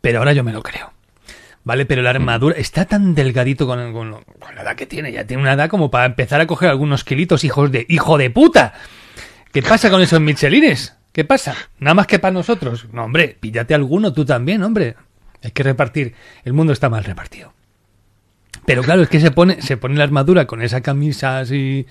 Pero 0.00 0.18
ahora 0.18 0.32
yo 0.32 0.42
me 0.42 0.52
lo 0.52 0.62
creo. 0.62 0.92
Vale, 1.64 1.86
pero 1.86 2.02
la 2.02 2.10
armadura 2.10 2.56
está 2.56 2.86
tan 2.86 3.14
delgadito 3.14 3.66
con, 3.66 3.92
con, 3.92 4.24
con, 4.40 4.54
la 4.54 4.62
edad 4.62 4.74
que 4.74 4.86
tiene. 4.86 5.12
Ya 5.12 5.26
tiene 5.26 5.42
una 5.42 5.52
edad 5.52 5.68
como 5.68 5.90
para 5.90 6.06
empezar 6.06 6.40
a 6.40 6.46
coger 6.46 6.70
algunos 6.70 7.04
kilitos, 7.04 7.44
hijos 7.44 7.70
de 7.70 7.86
hijo 7.88 8.18
de 8.18 8.30
puta. 8.30 8.74
¿Qué 9.52 9.62
pasa 9.62 9.90
con 9.90 10.00
esos 10.00 10.20
michelines? 10.20 10.96
¿Qué 11.12 11.24
pasa? 11.24 11.54
Nada 11.78 11.94
más 11.94 12.08
que 12.08 12.18
para 12.18 12.32
nosotros. 12.32 12.88
No, 12.92 13.04
hombre, 13.04 13.36
píllate 13.38 13.74
alguno 13.74 14.12
tú 14.12 14.24
también, 14.24 14.62
hombre. 14.62 14.96
Hay 15.42 15.52
que 15.52 15.62
repartir. 15.62 16.14
El 16.44 16.52
mundo 16.52 16.72
está 16.72 16.88
mal 16.88 17.04
repartido. 17.04 17.52
Pero 18.64 18.82
claro, 18.82 19.02
es 19.02 19.08
que 19.08 19.20
se 19.20 19.30
pone, 19.30 19.60
se 19.62 19.76
pone 19.76 19.96
la 19.96 20.04
armadura 20.04 20.46
con 20.46 20.62
esa 20.62 20.80
camisa 20.80 21.40
así 21.40 21.86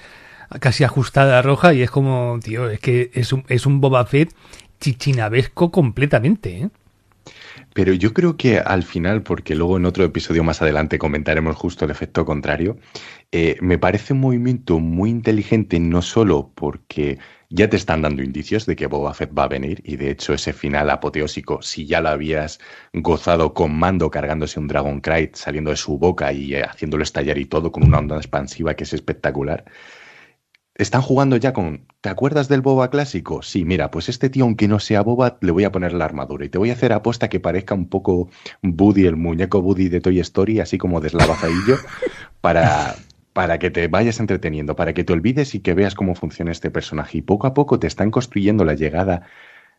casi 0.59 0.83
ajustada 0.83 1.41
roja 1.41 1.73
y 1.73 1.81
es 1.81 1.91
como, 1.91 2.39
tío, 2.43 2.69
es 2.69 2.79
que 2.79 3.11
es 3.13 3.31
un, 3.33 3.45
es 3.47 3.65
un 3.65 3.79
Boba 3.81 4.05
Fett 4.05 4.33
chichinabesco 4.79 5.71
completamente, 5.71 6.63
¿eh? 6.63 6.69
Pero 7.73 7.93
yo 7.93 8.13
creo 8.13 8.37
que 8.37 8.59
al 8.59 8.83
final, 8.83 9.23
porque 9.23 9.55
luego 9.55 9.77
en 9.77 9.85
otro 9.85 10.03
episodio 10.03 10.43
más 10.43 10.61
adelante 10.61 10.99
comentaremos 10.99 11.55
justo 11.55 11.85
el 11.85 11.91
efecto 11.91 12.25
contrario, 12.25 12.77
eh, 13.31 13.57
me 13.61 13.77
parece 13.77 14.13
un 14.13 14.19
movimiento 14.19 14.79
muy 14.79 15.09
inteligente 15.09 15.79
no 15.79 16.01
solo 16.01 16.51
porque 16.53 17.17
ya 17.49 17.69
te 17.69 17.77
están 17.77 18.01
dando 18.01 18.23
indicios 18.23 18.65
de 18.65 18.75
que 18.75 18.87
Boba 18.87 19.13
Fett 19.13 19.37
va 19.37 19.43
a 19.43 19.47
venir 19.49 19.81
y 19.85 19.97
de 19.97 20.11
hecho 20.11 20.33
ese 20.33 20.53
final 20.53 20.89
apoteósico, 20.89 21.61
si 21.61 21.85
ya 21.85 22.01
lo 22.01 22.09
habías 22.09 22.59
gozado 22.93 23.53
con 23.53 23.77
Mando 23.77 24.09
cargándose 24.09 24.59
un 24.59 24.67
Dragon 24.67 25.01
Knight 25.01 25.35
saliendo 25.35 25.71
de 25.71 25.77
su 25.77 25.97
boca 25.97 26.31
y 26.31 26.55
haciéndolo 26.55 27.03
estallar 27.03 27.37
y 27.37 27.45
todo 27.45 27.71
con 27.71 27.83
una 27.83 27.99
onda 27.99 28.17
expansiva 28.17 28.73
que 28.73 28.85
es 28.85 28.93
espectacular, 28.93 29.65
están 30.75 31.01
jugando 31.01 31.37
ya 31.37 31.53
con. 31.53 31.85
¿Te 32.01 32.09
acuerdas 32.09 32.47
del 32.47 32.61
Boba 32.61 32.89
clásico? 32.89 33.41
Sí, 33.41 33.65
mira, 33.65 33.91
pues 33.91 34.09
este 34.09 34.29
tío, 34.29 34.43
aunque 34.43 34.67
no 34.67 34.79
sea 34.79 35.01
Boba, 35.01 35.37
le 35.41 35.51
voy 35.51 35.63
a 35.63 35.71
poner 35.71 35.93
la 35.93 36.05
armadura 36.05 36.45
y 36.45 36.49
te 36.49 36.57
voy 36.57 36.69
a 36.69 36.73
hacer 36.73 36.93
apuesta 36.93 37.29
que 37.29 37.39
parezca 37.39 37.75
un 37.75 37.87
poco 37.89 38.29
Buddy, 38.63 39.05
el 39.05 39.17
muñeco 39.17 39.61
Buddy 39.61 39.89
de 39.89 40.01
Toy 40.01 40.19
Story, 40.19 40.59
así 40.59 40.77
como 40.77 41.01
deslavazadillo, 41.01 41.77
para, 42.41 42.95
para 43.33 43.59
que 43.59 43.69
te 43.69 43.87
vayas 43.87 44.19
entreteniendo, 44.19 44.75
para 44.75 44.93
que 44.93 45.03
te 45.03 45.13
olvides 45.13 45.53
y 45.53 45.59
que 45.59 45.73
veas 45.73 45.93
cómo 45.93 46.15
funciona 46.15 46.51
este 46.51 46.71
personaje. 46.71 47.19
Y 47.19 47.21
poco 47.21 47.47
a 47.47 47.53
poco 47.53 47.79
te 47.79 47.87
están 47.87 48.09
construyendo 48.09 48.65
la 48.65 48.73
llegada 48.73 49.23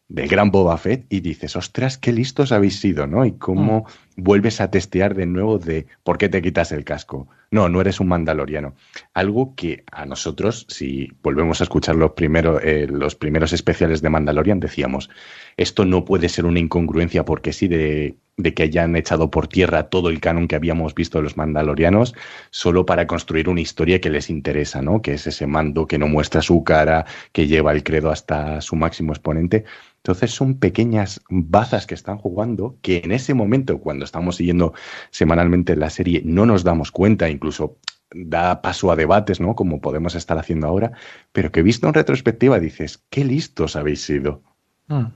del 0.08 0.28
gran 0.28 0.50
Boba 0.50 0.76
Fett 0.76 1.06
y 1.08 1.20
dices, 1.20 1.56
ostras, 1.56 1.96
qué 1.96 2.12
listos 2.12 2.52
habéis 2.52 2.80
sido, 2.80 3.06
¿no? 3.06 3.24
Y 3.24 3.32
cómo 3.32 3.86
mm. 4.16 4.22
vuelves 4.22 4.60
a 4.60 4.70
testear 4.70 5.14
de 5.14 5.26
nuevo 5.26 5.58
de 5.58 5.86
por 6.02 6.18
qué 6.18 6.28
te 6.28 6.42
quitas 6.42 6.72
el 6.72 6.84
casco. 6.84 7.28
No, 7.50 7.68
no 7.68 7.80
eres 7.80 8.00
un 8.00 8.08
mandaloriano. 8.08 8.74
Algo 9.14 9.54
que 9.54 9.84
a 9.90 10.04
nosotros, 10.04 10.66
si 10.68 11.12
volvemos 11.22 11.60
a 11.60 11.64
escuchar 11.64 11.96
los, 11.96 12.12
primeros 12.12 12.60
eh, 12.62 12.86
los 12.90 13.14
primeros 13.14 13.52
especiales 13.52 14.02
de 14.02 14.10
Mandalorian, 14.10 14.60
decíamos, 14.60 15.08
esto 15.56 15.84
no 15.84 16.04
puede 16.04 16.28
ser 16.28 16.44
una 16.44 16.60
incongruencia 16.60 17.24
porque 17.24 17.52
sí 17.52 17.68
de, 17.68 18.16
de 18.42 18.54
que 18.54 18.64
hayan 18.64 18.96
echado 18.96 19.30
por 19.30 19.48
tierra 19.48 19.84
todo 19.84 20.10
el 20.10 20.20
canon 20.20 20.48
que 20.48 20.56
habíamos 20.56 20.94
visto 20.94 21.18
de 21.18 21.24
los 21.24 21.36
mandalorianos 21.36 22.14
solo 22.50 22.86
para 22.86 23.06
construir 23.06 23.48
una 23.48 23.60
historia 23.60 24.00
que 24.00 24.10
les 24.10 24.30
interesa, 24.30 24.82
¿no? 24.82 25.02
Que 25.02 25.14
es 25.14 25.26
ese 25.26 25.46
mando 25.46 25.86
que 25.86 25.98
no 25.98 26.08
muestra 26.08 26.42
su 26.42 26.64
cara, 26.64 27.06
que 27.32 27.46
lleva 27.46 27.72
el 27.72 27.82
credo 27.82 28.10
hasta 28.10 28.60
su 28.60 28.76
máximo 28.76 29.12
exponente 29.12 29.64
entonces 30.02 30.32
son 30.32 30.58
pequeñas 30.58 31.20
bazas 31.30 31.86
que 31.86 31.94
están 31.94 32.18
jugando 32.18 32.76
que 32.82 33.02
en 33.04 33.12
ese 33.12 33.34
momento, 33.34 33.78
cuando 33.78 34.04
estamos 34.04 34.34
siguiendo 34.34 34.74
semanalmente 35.10 35.76
la 35.76 35.90
serie, 35.90 36.22
no 36.24 36.44
nos 36.44 36.64
damos 36.64 36.90
cuenta, 36.90 37.30
incluso 37.30 37.78
da 38.12 38.60
paso 38.62 38.90
a 38.90 38.96
debates, 38.96 39.40
¿no? 39.40 39.54
Como 39.54 39.80
podemos 39.80 40.16
estar 40.16 40.38
haciendo 40.38 40.66
ahora, 40.66 40.90
pero 41.30 41.52
que 41.52 41.62
visto 41.62 41.86
en 41.86 41.94
retrospectiva 41.94 42.58
dices, 42.58 43.04
qué 43.10 43.24
listos 43.24 43.76
habéis 43.76 44.02
sido. 44.02 44.42
Mm. 44.88 45.06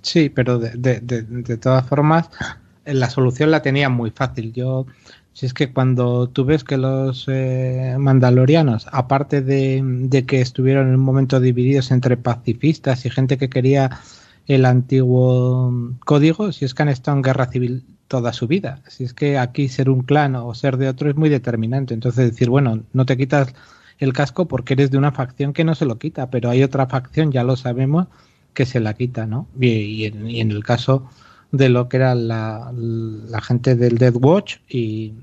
Sí, 0.00 0.28
pero 0.28 0.60
de, 0.60 1.00
de, 1.00 1.56
todas 1.56 1.84
formas, 1.88 2.30
la 2.86 3.10
solución 3.10 3.50
la 3.50 3.62
tenía 3.62 3.88
muy 3.88 4.10
fácil. 4.10 4.52
Yo, 4.52 4.86
si 5.32 5.46
es 5.46 5.54
que 5.54 5.72
cuando 5.72 6.28
tú 6.28 6.44
ves 6.44 6.64
que 6.64 6.76
los 6.76 7.26
eh, 7.28 7.96
mandalorianos, 7.98 8.86
aparte 8.92 9.42
de, 9.42 9.82
de, 9.84 10.24
que 10.26 10.40
estuvieron 10.40 10.88
en 10.88 10.94
un 10.94 11.00
momento 11.00 11.40
divididos 11.40 11.90
entre 11.90 12.16
pacifistas 12.16 13.04
y 13.06 13.10
gente 13.10 13.38
que 13.38 13.48
quería 13.48 14.00
el 14.46 14.64
antiguo 14.64 15.94
código 16.04 16.52
si 16.52 16.64
es 16.64 16.74
que 16.74 16.82
han 16.82 16.88
estado 16.88 17.16
en 17.16 17.22
guerra 17.22 17.46
civil 17.46 17.84
toda 18.08 18.32
su 18.32 18.46
vida. 18.46 18.80
Si 18.88 19.04
es 19.04 19.14
que 19.14 19.38
aquí 19.38 19.68
ser 19.68 19.90
un 19.90 20.02
clan 20.02 20.36
o 20.36 20.54
ser 20.54 20.76
de 20.76 20.88
otro 20.88 21.10
es 21.10 21.16
muy 21.16 21.28
determinante. 21.28 21.94
Entonces 21.94 22.30
decir, 22.30 22.48
bueno, 22.48 22.82
no 22.92 23.06
te 23.06 23.16
quitas 23.16 23.54
el 23.98 24.12
casco 24.12 24.46
porque 24.46 24.74
eres 24.74 24.90
de 24.90 24.98
una 24.98 25.12
facción 25.12 25.52
que 25.52 25.64
no 25.64 25.74
se 25.74 25.86
lo 25.86 25.98
quita, 25.98 26.30
pero 26.30 26.50
hay 26.50 26.62
otra 26.62 26.86
facción, 26.86 27.32
ya 27.32 27.44
lo 27.44 27.56
sabemos, 27.56 28.06
que 28.54 28.66
se 28.66 28.80
la 28.80 28.94
quita, 28.94 29.26
¿no? 29.26 29.48
Y, 29.60 30.04
en, 30.04 30.50
el 30.50 30.64
caso 30.64 31.08
de 31.52 31.68
lo 31.68 31.88
que 31.88 31.96
era 31.98 32.14
la, 32.14 32.72
gente 33.42 33.76
del 33.76 33.98
Dead 33.98 34.14
Watch 34.14 34.56
y, 34.68 35.14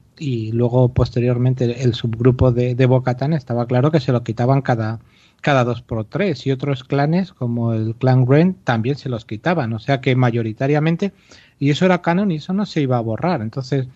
luego 0.54 0.90
posteriormente 0.94 1.84
el 1.84 1.94
subgrupo 1.94 2.52
de, 2.52 2.76
de 2.76 2.86
Bocatán, 2.86 3.34
estaba 3.34 3.66
claro 3.66 3.92
que 3.92 4.00
se 4.00 4.12
lo 4.12 4.24
quitaban 4.24 4.62
cada, 4.62 5.00
cada 5.42 5.66
dos 5.66 5.82
por 5.82 6.06
tres 6.06 6.48
y 6.48 6.52
otros 6.52 6.84
clanes 6.86 7.34
como 7.34 7.74
el 7.74 7.96
clan 7.96 8.26
Ren 8.26 8.56
también 8.64 8.96
se 8.96 9.10
los 9.10 9.26
quitaban, 9.26 9.74
o 9.74 9.80
sea 9.80 10.00
que 10.00 10.16
mayoritariamente 10.16 11.12
y 11.60 11.70
eso 11.70 11.86
era 11.86 12.02
canon 12.02 12.32
y 12.32 12.36
eso 12.36 12.54
no 12.54 12.66
se 12.66 12.82
iba 12.82 12.98
a 12.98 13.02
borrar. 13.02 13.42
Entonces, 13.42 13.88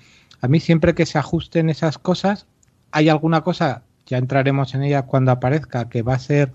a 0.41 0.47
mí 0.47 0.59
siempre 0.59 0.95
que 0.95 1.05
se 1.05 1.17
ajusten 1.17 1.69
esas 1.69 1.97
cosas, 1.97 2.45
hay 2.91 3.09
alguna 3.09 3.41
cosa, 3.41 3.83
ya 4.05 4.17
entraremos 4.17 4.73
en 4.73 4.83
ella 4.83 5.01
cuando 5.01 5.31
aparezca, 5.31 5.89
que 5.89 6.01
va 6.01 6.13
a 6.13 6.19
ser 6.19 6.51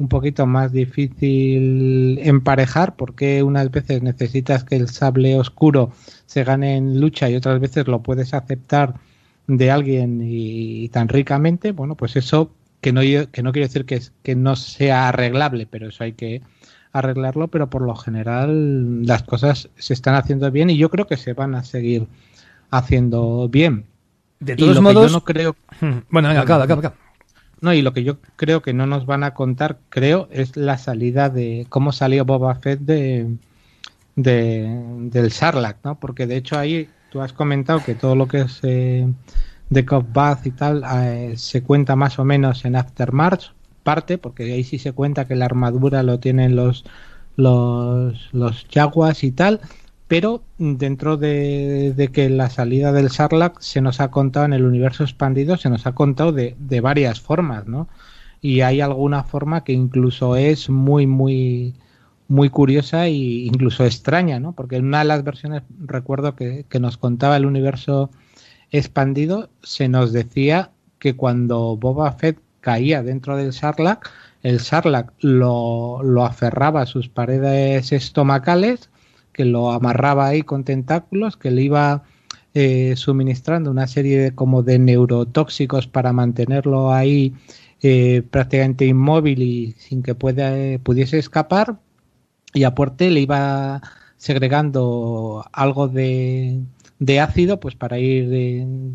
un 0.00 0.08
poquito 0.08 0.46
más 0.46 0.72
difícil 0.72 2.18
emparejar 2.22 2.96
porque 2.96 3.42
unas 3.42 3.70
veces 3.70 4.02
necesitas 4.02 4.64
que 4.64 4.76
el 4.76 4.88
sable 4.88 5.38
oscuro 5.38 5.92
se 6.24 6.42
gane 6.42 6.76
en 6.76 6.98
lucha 6.98 7.28
y 7.28 7.36
otras 7.36 7.60
veces 7.60 7.86
lo 7.86 8.02
puedes 8.02 8.32
aceptar 8.32 8.94
de 9.46 9.70
alguien 9.70 10.22
y 10.24 10.88
tan 10.88 11.08
ricamente, 11.08 11.72
bueno, 11.72 11.96
pues 11.96 12.16
eso 12.16 12.50
que 12.80 12.94
no, 12.94 13.02
que 13.02 13.42
no 13.42 13.52
quiere 13.52 13.68
decir 13.68 13.84
que, 13.84 14.00
que 14.22 14.34
no 14.34 14.56
sea 14.56 15.08
arreglable, 15.08 15.66
pero 15.66 15.90
eso 15.90 16.02
hay 16.02 16.14
que 16.14 16.40
arreglarlo, 16.92 17.48
pero 17.48 17.68
por 17.68 17.82
lo 17.82 17.94
general 17.94 19.04
las 19.04 19.22
cosas 19.24 19.68
se 19.76 19.92
están 19.92 20.14
haciendo 20.14 20.50
bien 20.50 20.70
y 20.70 20.78
yo 20.78 20.88
creo 20.88 21.06
que 21.06 21.18
se 21.18 21.34
van 21.34 21.54
a 21.54 21.62
seguir 21.62 22.06
haciendo 22.70 23.50
bien. 23.50 23.84
De 24.38 24.56
todos 24.56 24.80
modos, 24.80 25.12
no 25.12 25.24
creo. 25.24 25.56
Bueno, 26.08 26.28
venga, 26.28 26.40
acá, 26.40 26.62
acá, 26.62 26.74
acá. 26.74 26.94
No, 27.60 27.74
y 27.74 27.82
lo 27.82 27.92
que 27.92 28.04
yo 28.04 28.18
creo 28.36 28.62
que 28.62 28.72
no 28.72 28.86
nos 28.86 29.06
van 29.06 29.22
a 29.22 29.34
contar, 29.34 29.78
creo, 29.90 30.28
es 30.30 30.56
la 30.56 30.78
salida 30.78 31.28
de 31.28 31.66
cómo 31.68 31.92
salió 31.92 32.24
Boba 32.24 32.54
Fett 32.54 32.80
de, 32.80 33.36
de 34.16 34.82
del 35.10 35.30
Sarlacc, 35.32 35.84
¿no? 35.84 36.00
Porque 36.00 36.26
de 36.26 36.36
hecho 36.36 36.58
ahí 36.58 36.88
tú 37.10 37.20
has 37.20 37.32
comentado 37.32 37.82
que 37.84 37.94
todo 37.94 38.16
lo 38.16 38.28
que 38.28 38.42
es 38.42 38.60
eh, 38.62 39.06
de 39.68 39.84
Cop 39.84 40.06
Bath 40.12 40.46
y 40.46 40.50
tal 40.52 40.84
eh, 41.04 41.34
se 41.36 41.62
cuenta 41.62 41.96
más 41.96 42.18
o 42.18 42.24
menos 42.24 42.64
en 42.64 42.76
Aftermath 42.76 43.52
parte 43.82 44.18
porque 44.18 44.52
ahí 44.52 44.64
sí 44.64 44.78
se 44.78 44.92
cuenta 44.92 45.26
que 45.26 45.36
la 45.36 45.46
armadura 45.46 46.02
lo 46.02 46.18
tienen 46.20 46.56
los 46.56 46.84
los 47.36 48.28
los 48.32 48.66
Jaguars 48.70 49.24
y 49.24 49.32
tal 49.32 49.60
pero 50.10 50.42
dentro 50.58 51.16
de, 51.16 52.10
que 52.12 52.28
la 52.30 52.50
salida 52.50 52.90
del 52.90 53.10
Sarlacc 53.10 53.60
se 53.60 53.80
nos 53.80 54.00
ha 54.00 54.10
contado 54.10 54.44
en 54.44 54.52
el 54.52 54.64
universo 54.64 55.04
expandido 55.04 55.56
se 55.56 55.70
nos 55.70 55.86
ha 55.86 55.92
contado 55.92 56.32
de, 56.32 56.56
de 56.58 56.80
varias 56.80 57.20
formas 57.20 57.68
no 57.68 57.86
y 58.40 58.62
hay 58.62 58.80
alguna 58.80 59.22
forma 59.22 59.62
que 59.62 59.72
incluso 59.72 60.34
es 60.34 60.68
muy 60.68 61.06
muy 61.06 61.76
muy 62.26 62.50
curiosa 62.50 63.06
e 63.06 63.12
incluso 63.12 63.84
extraña 63.84 64.40
no 64.40 64.50
porque 64.50 64.74
en 64.74 64.86
una 64.86 64.98
de 64.98 65.04
las 65.04 65.22
versiones 65.22 65.62
recuerdo 65.78 66.34
que, 66.34 66.66
que 66.68 66.80
nos 66.80 66.96
contaba 66.96 67.36
el 67.36 67.46
universo 67.46 68.10
expandido 68.72 69.48
se 69.62 69.88
nos 69.88 70.12
decía 70.12 70.72
que 70.98 71.14
cuando 71.14 71.76
Boba 71.76 72.10
Fett 72.10 72.40
caía 72.60 73.04
dentro 73.04 73.36
del 73.36 73.52
Sarlacc, 73.52 74.10
el 74.42 74.58
Sarlacc 74.58 75.12
lo, 75.20 76.02
lo 76.02 76.24
aferraba 76.24 76.82
a 76.82 76.86
sus 76.86 77.08
paredes 77.08 77.92
estomacales, 77.92 78.89
que 79.32 79.44
lo 79.44 79.72
amarraba 79.72 80.26
ahí 80.26 80.42
con 80.42 80.64
tentáculos, 80.64 81.36
que 81.36 81.50
le 81.50 81.62
iba 81.62 82.02
eh, 82.54 82.94
suministrando 82.96 83.70
una 83.70 83.86
serie 83.86 84.18
de, 84.18 84.34
como 84.34 84.62
de 84.62 84.78
neurotóxicos 84.78 85.86
para 85.86 86.12
mantenerlo 86.12 86.92
ahí 86.92 87.34
eh, 87.82 88.22
prácticamente 88.30 88.86
inmóvil 88.86 89.42
y 89.42 89.72
sin 89.78 90.02
que 90.02 90.14
pueda, 90.14 90.52
pudiese 90.82 91.18
escapar, 91.18 91.78
y 92.52 92.64
a 92.64 92.74
Puerte 92.74 93.10
le 93.10 93.20
iba 93.20 93.80
segregando 94.16 95.44
algo 95.52 95.88
de, 95.88 96.60
de 97.00 97.20
ácido 97.20 97.58
pues 97.58 97.74
para 97.74 97.98
ir 97.98 98.28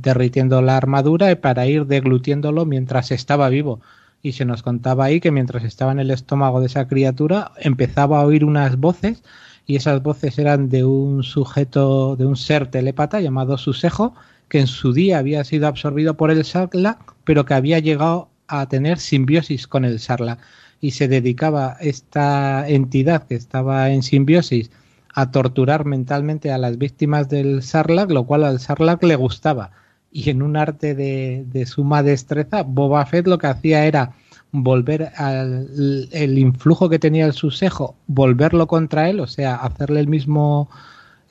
derritiendo 0.02 0.62
la 0.62 0.78
armadura 0.78 1.32
y 1.32 1.36
para 1.36 1.66
ir 1.68 1.86
deglutiéndolo 1.88 2.66
mientras 2.66 3.12
estaba 3.12 3.50
vivo. 3.50 3.82
Y 4.22 4.34
se 4.34 4.46
nos 4.46 4.64
contaba 4.64 5.06
ahí 5.06 5.20
que 5.20 5.32
mientras 5.32 5.64
estaba 5.64 5.92
en 5.92 6.00
el 6.00 6.12
estómago 6.12 6.60
de 6.60 6.68
esa 6.68 6.88
criatura 6.88 7.52
empezaba 7.58 8.20
a 8.20 8.26
oír 8.26 8.46
unas 8.46 8.78
voces 8.78 9.24
y 9.66 9.76
esas 9.76 10.02
voces 10.04 10.38
eran 10.38 10.70
de 10.70 10.86
un 10.86 11.24
sujeto, 11.24 12.16
de 12.16 12.26
un 12.26 12.36
ser 12.36 12.68
telépata 12.68 13.20
llamado 13.20 13.58
Susejo, 13.58 14.14
que 14.50 14.60
en 14.60 14.68
su 14.68 14.94
día 14.94 15.18
había 15.18 15.44
sido 15.44 15.68
absorbido 15.68 16.16
por 16.16 16.32
el 16.32 16.46
Sarla, 16.46 17.00
pero 17.24 17.46
que 17.46 17.56
había 17.56 17.80
llegado 17.80 18.30
a 18.48 18.68
tener 18.68 19.00
simbiosis 19.00 19.68
con 19.68 19.86
el 19.86 20.00
Sarla 20.00 20.38
y 20.82 20.92
se 20.92 21.08
dedicaba 21.08 21.78
esta 21.80 22.68
entidad 22.68 23.24
que 23.24 23.36
estaba 23.36 23.90
en 23.90 24.04
simbiosis 24.04 24.70
a 25.14 25.32
torturar 25.32 25.86
mentalmente 25.86 26.52
a 26.52 26.58
las 26.58 26.78
víctimas 26.78 27.30
del 27.30 27.64
Sarlacc, 27.64 28.12
lo 28.12 28.26
cual 28.26 28.44
al 28.44 28.60
Sarlacc 28.60 29.02
le 29.04 29.16
gustaba. 29.16 29.72
Y 30.12 30.30
en 30.30 30.42
un 30.42 30.58
arte 30.58 30.94
de, 30.94 31.46
de 31.48 31.66
suma 31.66 32.04
destreza, 32.04 32.64
Boba 32.64 33.06
Fett 33.06 33.26
lo 33.28 33.38
que 33.38 33.48
hacía 33.48 33.86
era 33.86 34.14
volver 34.52 35.12
al 35.18 36.10
el 36.12 36.38
influjo 36.38 36.90
que 36.90 37.00
tenía 37.00 37.26
el 37.26 37.34
susejo, 37.34 37.96
volverlo 38.08 38.68
contra 38.68 39.10
él, 39.10 39.20
o 39.20 39.28
sea, 39.28 39.56
hacerle 39.56 40.00
el 40.00 40.08
mismo 40.08 40.70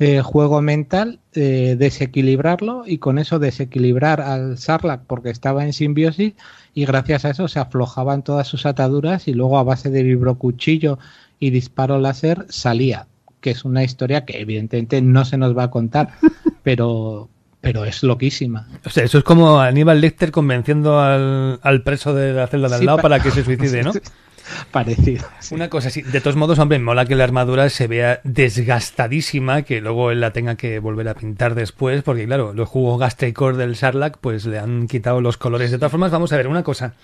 eh, 0.00 0.22
juego 0.22 0.60
mental, 0.60 1.20
eh, 1.34 1.76
desequilibrarlo 1.78 2.82
y 2.84 2.98
con 2.98 3.18
eso 3.18 3.38
desequilibrar 3.38 4.20
al 4.20 4.58
Sarlacc 4.58 5.04
porque 5.06 5.30
estaba 5.30 5.64
en 5.64 5.72
simbiosis 5.72 6.34
y 6.74 6.84
gracias 6.84 7.24
a 7.24 7.30
eso 7.30 7.46
se 7.46 7.60
aflojaban 7.60 8.24
todas 8.24 8.48
sus 8.48 8.66
ataduras 8.66 9.28
y 9.28 9.34
luego 9.34 9.56
a 9.56 9.62
base 9.62 9.90
de 9.90 10.02
vibrocuchillo 10.02 10.98
y 11.38 11.50
disparo 11.50 12.00
láser 12.00 12.44
salía, 12.48 13.06
que 13.40 13.50
es 13.50 13.64
una 13.64 13.84
historia 13.84 14.24
que 14.24 14.40
evidentemente 14.40 15.00
no 15.00 15.24
se 15.24 15.36
nos 15.36 15.56
va 15.56 15.64
a 15.64 15.70
contar, 15.70 16.10
pero 16.64 17.28
pero 17.64 17.84
es 17.84 18.02
loquísima. 18.02 18.68
O 18.84 18.90
sea, 18.90 19.04
eso 19.04 19.18
es 19.18 19.24
como 19.24 19.58
Aníbal 19.58 20.00
Lecter 20.00 20.30
convenciendo 20.30 21.00
al, 21.00 21.58
al 21.62 21.82
preso 21.82 22.14
de 22.14 22.34
la 22.34 22.46
celda 22.46 22.68
de 22.68 22.76
al 22.76 22.84
lado 22.84 22.98
para 22.98 23.20
que 23.20 23.30
se 23.30 23.42
suicide, 23.42 23.82
¿no? 23.82 23.92
Parecido. 24.70 25.24
Una 25.52 25.70
cosa 25.70 25.88
así. 25.88 26.02
De 26.02 26.20
todos 26.20 26.36
modos, 26.36 26.58
hombre, 26.58 26.78
mola 26.78 27.06
que 27.06 27.14
la 27.14 27.24
armadura 27.24 27.70
se 27.70 27.86
vea 27.86 28.20
desgastadísima, 28.24 29.62
que 29.62 29.80
luego 29.80 30.10
él 30.10 30.20
la 30.20 30.32
tenga 30.32 30.56
que 30.56 30.78
volver 30.78 31.08
a 31.08 31.14
pintar 31.14 31.54
después, 31.54 32.02
porque 32.02 32.26
claro, 32.26 32.52
los 32.52 32.68
jugos 32.68 33.00
gástricos 33.00 33.56
del 33.56 33.74
Sarlacc 33.74 34.18
pues 34.18 34.44
le 34.44 34.58
han 34.58 34.86
quitado 34.86 35.22
los 35.22 35.38
colores. 35.38 35.70
De 35.70 35.78
todas 35.78 35.90
formas, 35.90 36.10
vamos 36.10 36.32
a 36.32 36.36
ver 36.36 36.48
una 36.48 36.62
cosa. 36.62 36.94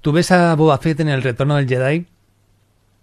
Tú 0.00 0.12
ves 0.12 0.30
a 0.30 0.54
Boba 0.54 0.78
Fett 0.78 1.00
en 1.00 1.08
el 1.08 1.22
retorno 1.22 1.56
del 1.56 1.68
Jedi 1.68 2.06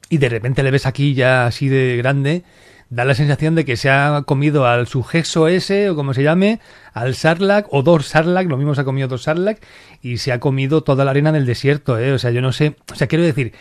y 0.09 0.17
de 0.17 0.29
repente 0.29 0.63
le 0.63 0.71
ves 0.71 0.85
aquí 0.85 1.13
ya 1.13 1.45
así 1.45 1.67
de 1.67 1.97
grande 1.97 2.43
da 2.91 3.05
la 3.05 3.15
sensación 3.15 3.55
de 3.55 3.63
que 3.63 3.77
se 3.77 3.89
ha 3.89 4.21
comido 4.25 4.67
al 4.67 4.85
sujeso 4.85 5.47
ese, 5.47 5.89
o 5.89 5.95
como 5.95 6.13
se 6.13 6.23
llame, 6.23 6.59
al 6.93 7.15
Sarlacc, 7.15 7.67
o 7.71 7.83
dos 7.83 8.05
Sarlacc, 8.05 8.49
lo 8.49 8.57
mismo 8.57 8.75
se 8.75 8.81
ha 8.81 8.83
comido 8.83 9.07
dos 9.07 9.23
Sarlacc, 9.23 9.63
y 10.01 10.17
se 10.17 10.33
ha 10.33 10.41
comido 10.41 10.83
toda 10.83 11.05
la 11.05 11.11
arena 11.11 11.31
del 11.31 11.45
desierto, 11.45 11.97
¿eh? 11.97 12.11
O 12.11 12.19
sea, 12.19 12.31
yo 12.31 12.41
no 12.41 12.51
sé, 12.51 12.75
o 12.91 12.95
sea, 12.95 13.07
quiero 13.07 13.23
decir, 13.23 13.53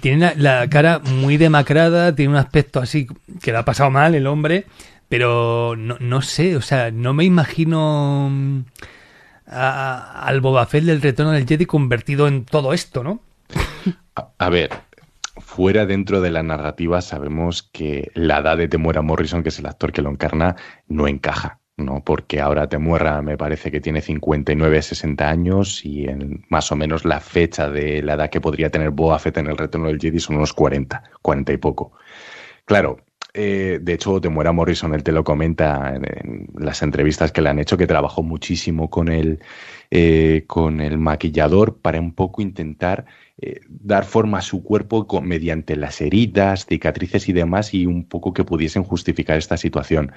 tiene 0.00 0.34
la 0.36 0.66
cara 0.70 0.98
muy 0.98 1.36
demacrada, 1.36 2.14
tiene 2.14 2.30
un 2.30 2.38
aspecto 2.38 2.80
así 2.80 3.06
que 3.42 3.52
le 3.52 3.58
ha 3.58 3.66
pasado 3.66 3.90
mal 3.90 4.14
el 4.14 4.26
hombre, 4.26 4.64
pero 5.10 5.76
no, 5.76 5.98
no 6.00 6.22
sé, 6.22 6.56
o 6.56 6.62
sea, 6.62 6.90
no 6.90 7.12
me 7.12 7.24
imagino 7.24 8.64
al 9.44 10.40
Boba 10.40 10.64
Fett 10.64 10.84
del 10.84 11.02
retorno 11.02 11.32
del 11.32 11.46
Jedi 11.46 11.66
convertido 11.66 12.26
en 12.26 12.46
todo 12.46 12.72
esto, 12.72 13.04
¿no? 13.04 13.20
a 14.38 14.48
ver, 14.48 14.70
fuera 15.58 15.86
dentro 15.86 16.20
de 16.20 16.30
la 16.30 16.44
narrativa 16.44 17.00
sabemos 17.00 17.64
que 17.64 18.12
la 18.14 18.38
edad 18.38 18.56
de 18.56 18.68
Temuera 18.68 19.02
Morrison, 19.02 19.42
que 19.42 19.48
es 19.48 19.58
el 19.58 19.66
actor 19.66 19.90
que 19.90 20.02
lo 20.02 20.08
encarna, 20.08 20.54
no 20.86 21.08
encaja. 21.08 21.58
¿no? 21.76 22.04
Porque 22.04 22.40
ahora 22.40 22.68
Temuera 22.68 23.22
me 23.22 23.36
parece 23.36 23.72
que 23.72 23.80
tiene 23.80 24.00
59, 24.00 24.80
60 24.80 25.28
años 25.28 25.84
y 25.84 26.04
en 26.04 26.44
más 26.48 26.70
o 26.70 26.76
menos 26.76 27.04
la 27.04 27.18
fecha 27.18 27.68
de 27.68 28.04
la 28.04 28.14
edad 28.14 28.30
que 28.30 28.40
podría 28.40 28.70
tener 28.70 28.90
Boa 28.90 29.18
Fett 29.18 29.38
en 29.38 29.48
el 29.48 29.58
retorno 29.58 29.88
del 29.88 29.98
Jedi 29.98 30.20
son 30.20 30.36
unos 30.36 30.52
40, 30.52 31.02
40 31.22 31.52
y 31.52 31.56
poco. 31.56 31.90
Claro, 32.64 32.98
eh, 33.34 33.78
de 33.82 33.92
hecho, 33.92 34.20
Temuera 34.20 34.52
Morrison, 34.52 34.94
él 34.94 35.02
te 35.02 35.12
lo 35.12 35.24
comenta 35.24 35.94
en, 35.94 36.48
las 36.56 36.82
entrevistas 36.82 37.32
que 37.32 37.42
le 37.42 37.50
han 37.50 37.58
hecho, 37.58 37.76
que 37.76 37.86
trabajó 37.88 38.22
muchísimo 38.22 38.90
con 38.90 39.08
el, 39.08 39.40
eh, 39.90 40.44
con 40.46 40.80
el 40.80 40.98
maquillador 40.98 41.78
para 41.78 42.00
un 42.00 42.12
poco 42.12 42.42
intentar 42.42 43.06
eh, 43.38 43.60
dar 43.68 44.04
forma 44.04 44.38
a 44.38 44.42
su 44.42 44.62
cuerpo 44.62 45.06
mediante 45.22 45.76
las 45.76 46.00
heridas, 46.00 46.66
cicatrices 46.66 47.28
y 47.28 47.32
demás, 47.32 47.72
y 47.72 47.86
un 47.86 48.04
poco 48.04 48.32
que 48.32 48.44
pudiesen 48.44 48.84
justificar 48.84 49.38
esta 49.38 49.56
situación. 49.56 50.12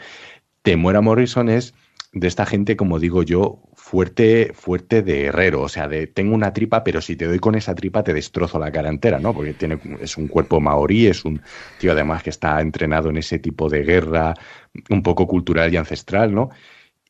Temuera 0.61 1.01
Morrison 1.01 1.49
es 1.49 1.73
de 2.13 2.27
esta 2.27 2.45
gente, 2.45 2.75
como 2.75 2.99
digo 2.99 3.23
yo, 3.23 3.61
fuerte, 3.73 4.51
fuerte 4.53 5.01
de 5.01 5.25
herrero, 5.27 5.61
o 5.61 5.69
sea, 5.69 5.87
de 5.87 6.07
tengo 6.07 6.35
una 6.35 6.51
tripa, 6.51 6.83
pero 6.83 6.99
si 6.99 7.15
te 7.15 7.25
doy 7.25 7.39
con 7.39 7.55
esa 7.55 7.73
tripa 7.73 8.03
te 8.03 8.13
destrozo 8.13 8.59
la 8.59 8.71
cara 8.71 8.89
entera, 8.89 9.19
¿no? 9.19 9.33
Porque 9.33 9.53
tiene, 9.53 9.79
es 10.01 10.17
un 10.17 10.27
cuerpo 10.27 10.59
maorí, 10.59 11.07
es 11.07 11.23
un 11.23 11.41
tío 11.79 11.93
además 11.93 12.23
que 12.23 12.29
está 12.29 12.59
entrenado 12.59 13.09
en 13.09 13.17
ese 13.17 13.39
tipo 13.39 13.69
de 13.69 13.83
guerra, 13.83 14.33
un 14.89 15.03
poco 15.03 15.27
cultural 15.27 15.73
y 15.73 15.77
ancestral, 15.77 16.33
¿no? 16.33 16.49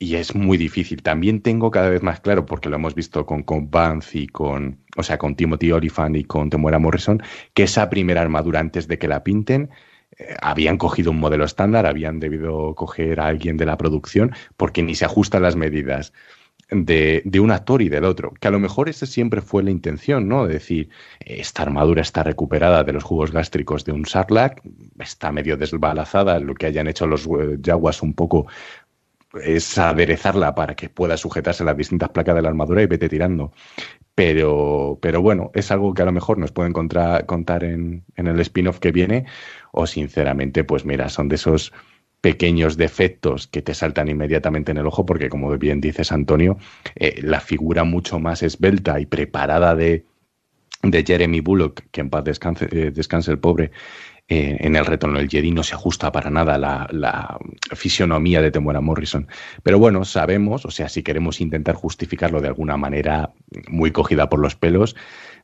Y 0.02 0.16
es 0.16 0.34
muy 0.34 0.58
difícil. 0.58 1.04
También 1.04 1.42
tengo 1.42 1.70
cada 1.70 1.90
vez 1.90 2.02
más 2.02 2.22
claro, 2.22 2.48
porque 2.48 2.70
lo 2.70 2.78
hemos 2.78 2.96
visto 2.96 3.24
con, 3.28 3.44
con 3.44 3.70
y 4.14 4.28
con, 4.28 4.80
o 4.98 5.04
sea, 5.04 5.20
con 5.20 5.36
Timothy 5.36 5.72
Oliphant 5.72 6.16
y 6.16 6.24
con 6.24 6.50
Temuera 6.50 6.80
Morrison, 6.80 7.22
que 7.54 7.64
esa 7.64 7.88
primera 7.88 8.22
armadura 8.22 8.60
antes 8.60 8.88
de 8.88 8.98
que 8.98 9.08
la 9.08 9.24
pinten, 9.24 9.70
eh, 10.18 10.36
habían 10.42 10.80
cogido 10.80 11.12
un 11.12 11.20
modelo 11.20 11.46
estándar, 11.46 11.86
habían 11.86 12.20
debido 12.20 12.74
coger 12.74 13.20
a 13.20 13.28
alguien 13.28 13.58
de 13.58 13.68
la 13.68 13.78
producción, 13.78 14.34
porque 14.58 14.82
ni 14.82 14.96
se 14.96 15.06
ajustan 15.06 15.44
las 15.44 15.56
medidas 15.56 16.14
de, 16.72 17.22
de, 17.24 17.40
un 17.40 17.52
actor 17.52 17.84
y 17.84 17.90
del 17.90 18.06
otro. 18.06 18.34
Que 18.40 18.48
a 18.48 18.52
lo 18.52 18.60
mejor 18.60 18.90
esa 18.90 19.06
siempre 19.06 19.42
fue 19.42 19.62
la 19.62 19.72
intención, 19.72 20.28
¿no? 20.28 20.48
De 20.48 20.54
decir, 20.56 20.90
esta 21.20 21.62
armadura 21.62 22.02
está 22.02 22.24
recuperada 22.24 22.84
de 22.84 22.94
los 22.94 23.04
jugos 23.04 23.32
gástricos 23.32 23.86
de 23.86 23.92
un 23.92 24.06
Sarlacc, 24.06 24.62
está 25.00 25.32
medio 25.32 25.58
desbalazada, 25.58 26.40
lo 26.40 26.56
que 26.56 26.66
hayan 26.66 26.88
hecho 26.88 27.06
los 27.06 27.28
eh, 27.28 27.60
un 28.02 28.14
poco 28.14 28.48
es 29.44 29.78
aderezarla 29.78 30.56
para 30.56 30.76
que 30.76 30.90
pueda 30.90 31.18
sujetarse 31.18 31.64
a 31.64 31.68
las 31.68 31.78
distintas 31.78 32.10
placas 32.10 32.36
de 32.36 32.42
la 32.42 32.50
armadura 32.50 32.82
y 32.82 32.88
vete 32.88 33.10
tirando. 33.10 33.52
Pero, 34.16 35.00
pero 35.02 35.22
bueno, 35.22 35.52
es 35.54 35.72
algo 35.72 35.94
que 35.94 36.02
a 36.02 36.06
lo 36.06 36.12
mejor 36.12 36.38
nos 36.38 36.52
pueden 36.52 36.74
contar 36.74 37.64
en, 37.64 38.04
en 38.16 38.28
el 38.28 38.40
spin-off 38.42 38.80
que 38.80 38.92
viene, 38.92 39.26
o 39.72 39.88
sinceramente, 39.88 40.64
pues 40.64 40.86
mira, 40.86 41.10
son 41.10 41.30
de 41.30 41.36
esos 41.36 41.72
pequeños 42.22 42.78
defectos 42.78 43.48
que 43.48 43.64
te 43.64 43.74
saltan 43.74 44.08
inmediatamente 44.08 44.72
en 44.72 44.78
el 44.78 44.86
ojo, 44.86 45.06
porque 45.06 45.30
como 45.30 45.58
bien 45.58 45.82
dices, 45.82 46.12
Antonio, 46.12 46.58
eh, 46.96 47.20
la 47.24 47.40
figura 47.40 47.84
mucho 47.84 48.20
más 48.20 48.44
esbelta 48.44 49.00
y 49.00 49.08
preparada 49.08 49.76
de, 49.76 50.06
de 50.84 51.04
Jeremy 51.04 51.42
Bullock, 51.42 51.82
que 51.92 52.02
en 52.02 52.12
paz 52.12 52.24
descanse, 52.24 52.68
eh, 52.72 52.92
descanse 52.92 53.32
el 53.32 53.40
pobre, 53.40 53.72
eh, 54.28 54.58
en 54.60 54.76
el 54.76 54.86
retorno 54.86 55.20
del 55.20 55.30
Jedi 55.30 55.52
no 55.52 55.64
se 55.64 55.76
ajusta 55.76 56.12
para 56.12 56.30
nada 56.30 56.58
la, 56.58 56.88
la 56.92 57.38
fisionomía 57.74 58.42
de 58.42 58.52
Temuera 58.52 58.82
Morrison. 58.82 59.28
Pero 59.64 59.80
bueno, 59.80 60.06
sabemos, 60.06 60.66
o 60.66 60.72
sea, 60.72 60.90
si 60.90 61.04
queremos 61.04 61.42
intentar 61.42 61.76
justificarlo 61.76 62.42
de 62.42 62.48
alguna 62.48 62.78
manera 62.78 63.34
muy 63.70 63.92
cogida 63.92 64.30
por 64.30 64.40
los 64.40 64.56
pelos, 64.56 64.96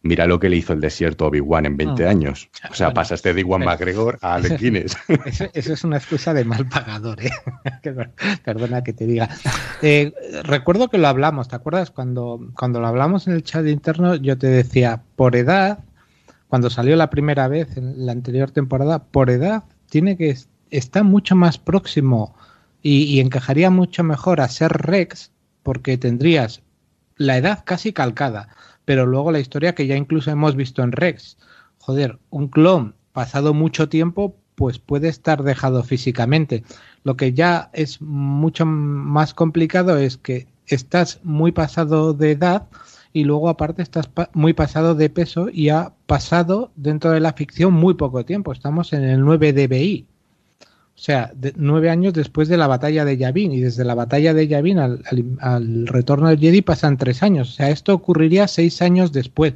mira 0.01 0.25
lo 0.27 0.39
que 0.39 0.49
le 0.49 0.57
hizo 0.57 0.73
el 0.73 0.81
desierto 0.81 1.25
a 1.25 1.27
Obi-Wan 1.29 1.65
en 1.65 1.77
20 1.77 2.05
ah. 2.05 2.09
años. 2.09 2.49
O 2.69 2.73
sea, 2.73 2.93
pasaste 2.93 3.33
de 3.33 3.41
Iwan 3.41 3.63
McGregor 3.63 4.17
a 4.21 4.35
Alec 4.35 4.59
Guinness. 4.59 4.97
Eso, 5.53 5.73
es 5.73 5.83
una 5.83 5.97
excusa 5.97 6.33
de 6.33 6.45
mal 6.45 6.67
pagador, 6.67 7.21
¿eh? 7.23 7.31
Perdona 8.45 8.83
que 8.83 8.93
te 8.93 9.05
diga. 9.05 9.29
Eh, 9.81 10.13
recuerdo 10.43 10.89
que 10.89 10.97
lo 10.97 11.07
hablamos, 11.07 11.47
¿te 11.47 11.55
acuerdas? 11.55 11.91
Cuando, 11.91 12.39
cuando 12.55 12.79
lo 12.79 12.87
hablamos 12.87 13.27
en 13.27 13.33
el 13.33 13.43
chat 13.43 13.65
interno, 13.67 14.15
yo 14.15 14.37
te 14.37 14.47
decía, 14.47 15.03
por 15.15 15.35
edad, 15.35 15.79
cuando 16.47 16.69
salió 16.69 16.95
la 16.95 17.09
primera 17.09 17.47
vez 17.47 17.77
en 17.77 18.05
la 18.05 18.11
anterior 18.11 18.51
temporada, 18.51 19.03
por 19.03 19.29
edad, 19.29 19.63
tiene 19.89 20.17
que 20.17 20.37
está 20.69 21.03
mucho 21.03 21.35
más 21.35 21.57
próximo 21.57 22.35
y, 22.81 23.19
encajaría 23.19 23.69
mucho 23.69 24.03
mejor 24.03 24.39
a 24.39 24.47
ser 24.47 24.71
Rex, 24.71 25.31
porque 25.63 25.97
tendrías 25.97 26.61
la 27.17 27.37
edad 27.37 27.63
casi 27.65 27.91
calcada, 27.91 28.49
pero 28.85 29.05
luego 29.05 29.31
la 29.31 29.39
historia 29.39 29.75
que 29.75 29.87
ya 29.87 29.97
incluso 29.97 30.31
hemos 30.31 30.55
visto 30.55 30.83
en 30.83 30.93
Rex. 30.93 31.37
Joder, 31.79 32.19
un 32.29 32.47
clon 32.47 32.95
pasado 33.11 33.53
mucho 33.53 33.89
tiempo, 33.89 34.37
pues 34.55 34.79
puede 34.79 35.09
estar 35.09 35.43
dejado 35.43 35.83
físicamente. 35.83 36.63
Lo 37.03 37.17
que 37.17 37.33
ya 37.33 37.69
es 37.73 38.01
mucho 38.01 38.65
más 38.65 39.33
complicado 39.33 39.97
es 39.97 40.17
que 40.17 40.47
estás 40.65 41.19
muy 41.23 41.51
pasado 41.51 42.13
de 42.13 42.31
edad, 42.31 42.67
y 43.17 43.23
luego 43.23 43.49
aparte 43.49 43.81
estás 43.81 44.11
muy 44.33 44.53
pasado 44.53 44.93
de 44.93 45.09
peso 45.09 45.47
y 45.51 45.69
ha 45.69 45.91
pasado 46.05 46.71
dentro 46.75 47.09
de 47.09 47.19
la 47.19 47.33
ficción 47.33 47.73
muy 47.73 47.95
poco 47.95 48.23
tiempo. 48.23 48.51
Estamos 48.51 48.93
en 48.93 49.03
el 49.03 49.21
9 49.21 49.53
DBI. 49.53 50.05
O 50.61 50.99
sea, 50.99 51.31
nueve 51.55 51.89
años 51.89 52.13
después 52.13 52.47
de 52.47 52.57
la 52.57 52.67
batalla 52.67 53.05
de 53.05 53.17
Yavin 53.17 53.51
y 53.51 53.59
desde 53.59 53.85
la 53.85 53.95
batalla 53.95 54.35
de 54.35 54.47
Yavin 54.47 54.77
al, 54.79 55.87
retorno 55.87 56.29
del 56.29 56.39
Jedi 56.39 56.61
pasan 56.61 56.97
tres 56.97 57.23
años. 57.23 57.49
O 57.49 57.53
sea, 57.53 57.69
esto 57.71 57.93
ocurriría 57.93 58.47
seis 58.47 58.83
años 58.83 59.11
después. 59.11 59.53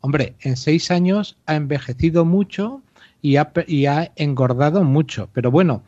Hombre, 0.00 0.34
en 0.40 0.56
seis 0.58 0.90
años 0.90 1.36
ha 1.46 1.56
envejecido 1.56 2.26
mucho 2.26 2.82
y 3.22 3.36
ha, 3.36 4.12
engordado 4.16 4.84
mucho. 4.84 5.30
Pero 5.32 5.50
bueno, 5.50 5.82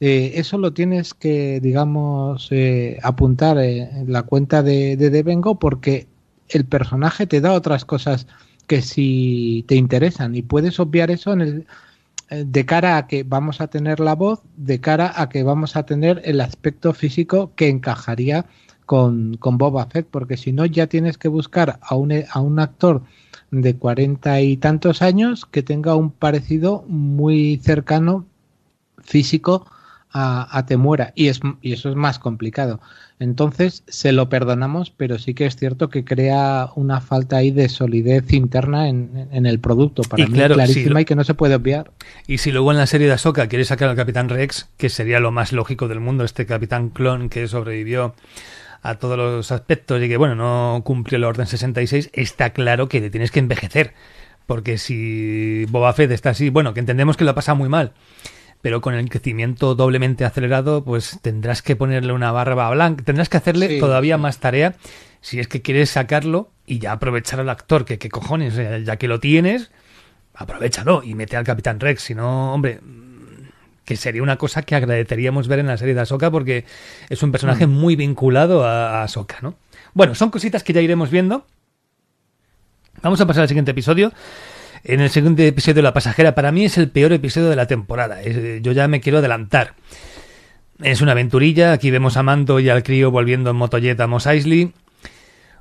eh, 0.00 0.32
eso 0.34 0.58
lo 0.58 0.74
tienes 0.74 1.14
que, 1.14 1.60
digamos, 1.60 2.48
eh, 2.50 2.98
apuntar 3.02 3.58
en 3.58 4.12
la 4.12 4.24
cuenta 4.24 4.62
de, 4.62 4.96
de 4.96 5.08
Devengo 5.10 5.58
porque 5.58 6.06
el 6.48 6.64
personaje 6.64 7.26
te 7.26 7.40
da 7.40 7.52
otras 7.52 7.84
cosas 7.84 8.26
que 8.66 8.82
si 8.82 9.64
te 9.68 9.76
interesan 9.76 10.34
y 10.34 10.42
puedes 10.42 10.80
obviar 10.80 11.10
eso 11.10 11.32
en 11.32 11.40
el, 11.40 11.66
eh, 12.30 12.44
de 12.46 12.66
cara 12.66 12.96
a 12.96 13.06
que 13.06 13.22
vamos 13.22 13.60
a 13.60 13.68
tener 13.68 14.00
la 14.00 14.14
voz, 14.14 14.40
de 14.56 14.80
cara 14.80 15.12
a 15.14 15.28
que 15.28 15.44
vamos 15.44 15.76
a 15.76 15.84
tener 15.84 16.20
el 16.24 16.40
aspecto 16.40 16.92
físico 16.92 17.52
que 17.54 17.68
encajaría 17.68 18.46
con, 18.84 19.36
con 19.36 19.58
Boba 19.58 19.86
Fett, 19.86 20.08
porque 20.10 20.36
si 20.36 20.52
no 20.52 20.66
ya 20.66 20.88
tienes 20.88 21.18
que 21.18 21.28
buscar 21.28 21.78
a 21.82 21.94
un, 21.94 22.12
a 22.28 22.40
un 22.40 22.58
actor 22.58 23.02
de 23.50 23.76
cuarenta 23.76 24.40
y 24.40 24.56
tantos 24.56 25.02
años 25.02 25.46
que 25.46 25.62
tenga 25.62 25.94
un 25.94 26.10
parecido 26.10 26.84
muy 26.88 27.60
cercano 27.62 28.26
físico 28.98 29.66
a, 30.10 30.56
a 30.56 30.66
Temuera 30.66 31.12
y, 31.14 31.28
es, 31.28 31.40
y 31.62 31.72
eso 31.72 31.90
es 31.90 31.96
más 31.96 32.18
complicado. 32.18 32.80
Entonces 33.18 33.82
se 33.88 34.12
lo 34.12 34.28
perdonamos, 34.28 34.90
pero 34.90 35.18
sí 35.18 35.32
que 35.32 35.46
es 35.46 35.56
cierto 35.56 35.88
que 35.88 36.04
crea 36.04 36.68
una 36.74 37.00
falta 37.00 37.38
ahí 37.38 37.50
de 37.50 37.68
solidez 37.70 38.32
interna 38.32 38.88
en, 38.88 39.28
en 39.32 39.46
el 39.46 39.58
producto. 39.58 40.02
Para 40.02 40.22
Y 40.22 40.26
mí 40.26 40.34
claro, 40.34 40.54
clarísima 40.54 41.00
y 41.00 41.04
que 41.06 41.14
no 41.16 41.24
se 41.24 41.32
puede 41.32 41.54
obviar. 41.54 41.92
Y 42.26 42.38
si 42.38 42.52
luego 42.52 42.72
en 42.72 42.78
la 42.78 42.86
serie 42.86 43.06
de 43.06 43.14
Ahsoka 43.14 43.48
quieres 43.48 43.68
sacar 43.68 43.88
al 43.88 43.96
Capitán 43.96 44.28
Rex, 44.28 44.68
que 44.76 44.90
sería 44.90 45.18
lo 45.18 45.32
más 45.32 45.52
lógico 45.52 45.88
del 45.88 46.00
mundo, 46.00 46.24
este 46.24 46.44
Capitán 46.44 46.90
Clon 46.90 47.30
que 47.30 47.48
sobrevivió 47.48 48.14
a 48.82 48.96
todos 48.96 49.16
los 49.16 49.50
aspectos 49.50 50.02
y 50.02 50.08
que, 50.08 50.16
bueno, 50.16 50.34
no 50.34 50.82
cumplió 50.84 51.18
la 51.18 51.28
Orden 51.28 51.46
66, 51.46 52.10
está 52.12 52.50
claro 52.50 52.88
que 52.88 53.00
le 53.00 53.10
tienes 53.10 53.30
que 53.30 53.40
envejecer. 53.40 53.94
Porque 54.46 54.78
si 54.78 55.64
Boba 55.70 55.92
Fett 55.92 56.10
está 56.12 56.30
así, 56.30 56.50
bueno, 56.50 56.72
que 56.72 56.80
entendemos 56.80 57.16
que 57.16 57.24
lo 57.24 57.32
ha 57.32 57.34
pasado 57.34 57.56
muy 57.56 57.68
mal, 57.68 57.92
pero 58.62 58.80
con 58.80 58.94
el 58.94 59.08
crecimiento 59.08 59.74
doblemente 59.74 60.24
acelerado, 60.24 60.84
pues 60.84 61.18
tendrás 61.22 61.62
que 61.62 61.76
ponerle 61.76 62.12
una 62.12 62.32
barba 62.32 62.70
blanca, 62.70 63.04
tendrás 63.04 63.28
que 63.28 63.36
hacerle 63.36 63.68
Sí, 63.68 63.78
todavía 63.80 64.16
sí. 64.16 64.22
más 64.22 64.38
tarea 64.38 64.74
si 65.20 65.40
es 65.40 65.48
que 65.48 65.60
quieres 65.62 65.90
sacarlo 65.90 66.50
y 66.66 66.78
ya 66.78 66.92
aprovechar 66.92 67.40
al 67.40 67.48
actor, 67.48 67.84
que 67.84 67.98
qué 67.98 68.08
cojones, 68.08 68.54
ya 68.84 68.96
que 68.96 69.08
lo 69.08 69.18
tienes, 69.18 69.70
aprovechalo 70.34 71.02
y 71.02 71.14
mete 71.14 71.36
al 71.36 71.44
Capitán 71.44 71.80
Rex, 71.80 72.02
si 72.02 72.14
no, 72.14 72.52
hombre, 72.54 72.80
mm, 72.80 73.48
que 73.84 73.96
sería 73.96 74.22
una 74.22 74.36
cosa 74.36 74.62
que 74.62 74.74
agradeceríamos 74.76 75.48
ver 75.48 75.58
en 75.60 75.66
la 75.66 75.76
serie 75.76 75.94
de 75.94 76.00
Ahsoka 76.00 76.30
porque 76.30 76.64
es 77.08 77.22
un 77.22 77.32
personaje 77.32 77.66
muy 77.66 77.96
vinculado 77.96 78.64
a, 78.64 79.00
a 79.00 79.02
Ahsoka, 79.04 79.38
¿no? 79.42 79.54
Bueno, 79.94 80.14
son 80.14 80.30
cositas 80.30 80.62
que 80.62 80.72
ya 80.72 80.80
iremos 80.80 81.10
viendo. 81.10 81.46
Vamos 83.02 83.20
a 83.20 83.26
pasar 83.26 83.42
al 83.42 83.48
siguiente 83.48 83.70
episodio. 83.72 84.12
En 84.84 85.00
el 85.00 85.10
siguiente 85.10 85.46
episodio, 85.46 85.82
La 85.82 85.92
Pasajera, 85.92 86.34
para 86.34 86.52
mí 86.52 86.64
es 86.64 86.78
el 86.78 86.90
peor 86.90 87.12
episodio 87.12 87.48
de 87.50 87.56
la 87.56 87.66
temporada. 87.66 88.22
Es- 88.22 88.62
yo 88.62 88.72
ya 88.72 88.88
me 88.88 89.00
quiero 89.00 89.18
adelantar. 89.18 89.74
Es 90.82 91.00
una 91.00 91.12
aventurilla. 91.12 91.72
Aquí 91.72 91.90
vemos 91.90 92.16
a 92.16 92.22
Mando 92.22 92.60
y 92.60 92.68
al 92.68 92.82
crío 92.82 93.10
volviendo 93.10 93.50
en 93.50 93.56
motojet 93.56 93.98
a 94.00 94.06
Mos 94.06 94.26
Eisley. 94.26 94.72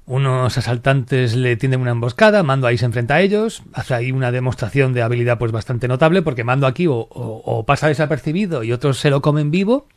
Unos 0.08 0.56
asaltantes 0.58 1.36
le 1.36 1.56
tienden 1.58 1.82
una 1.82 1.90
emboscada, 1.92 2.44
Mando 2.44 2.68
ahí 2.68 2.78
se 2.78 2.86
enfrenta 2.86 3.16
a 3.16 3.22
ellos, 3.22 3.64
hace 3.74 3.96
ahí 3.96 4.12
una 4.12 4.32
demostración 4.32 4.94
de 4.94 5.02
habilidad 5.02 5.40
pues 5.40 5.52
bastante 5.52 5.88
notable, 5.88 6.22
porque 6.22 6.44
Mando 6.44 6.68
aquí 6.68 6.86
o, 6.86 6.94
o- 6.94 7.08
o 7.44 7.66
pasa 7.66 7.88
desapercibido 7.88 8.64
y 8.64 8.72
otros 8.72 9.00
se 9.00 9.10
lo 9.10 9.24
comen 9.24 9.50
vivo 9.50 9.88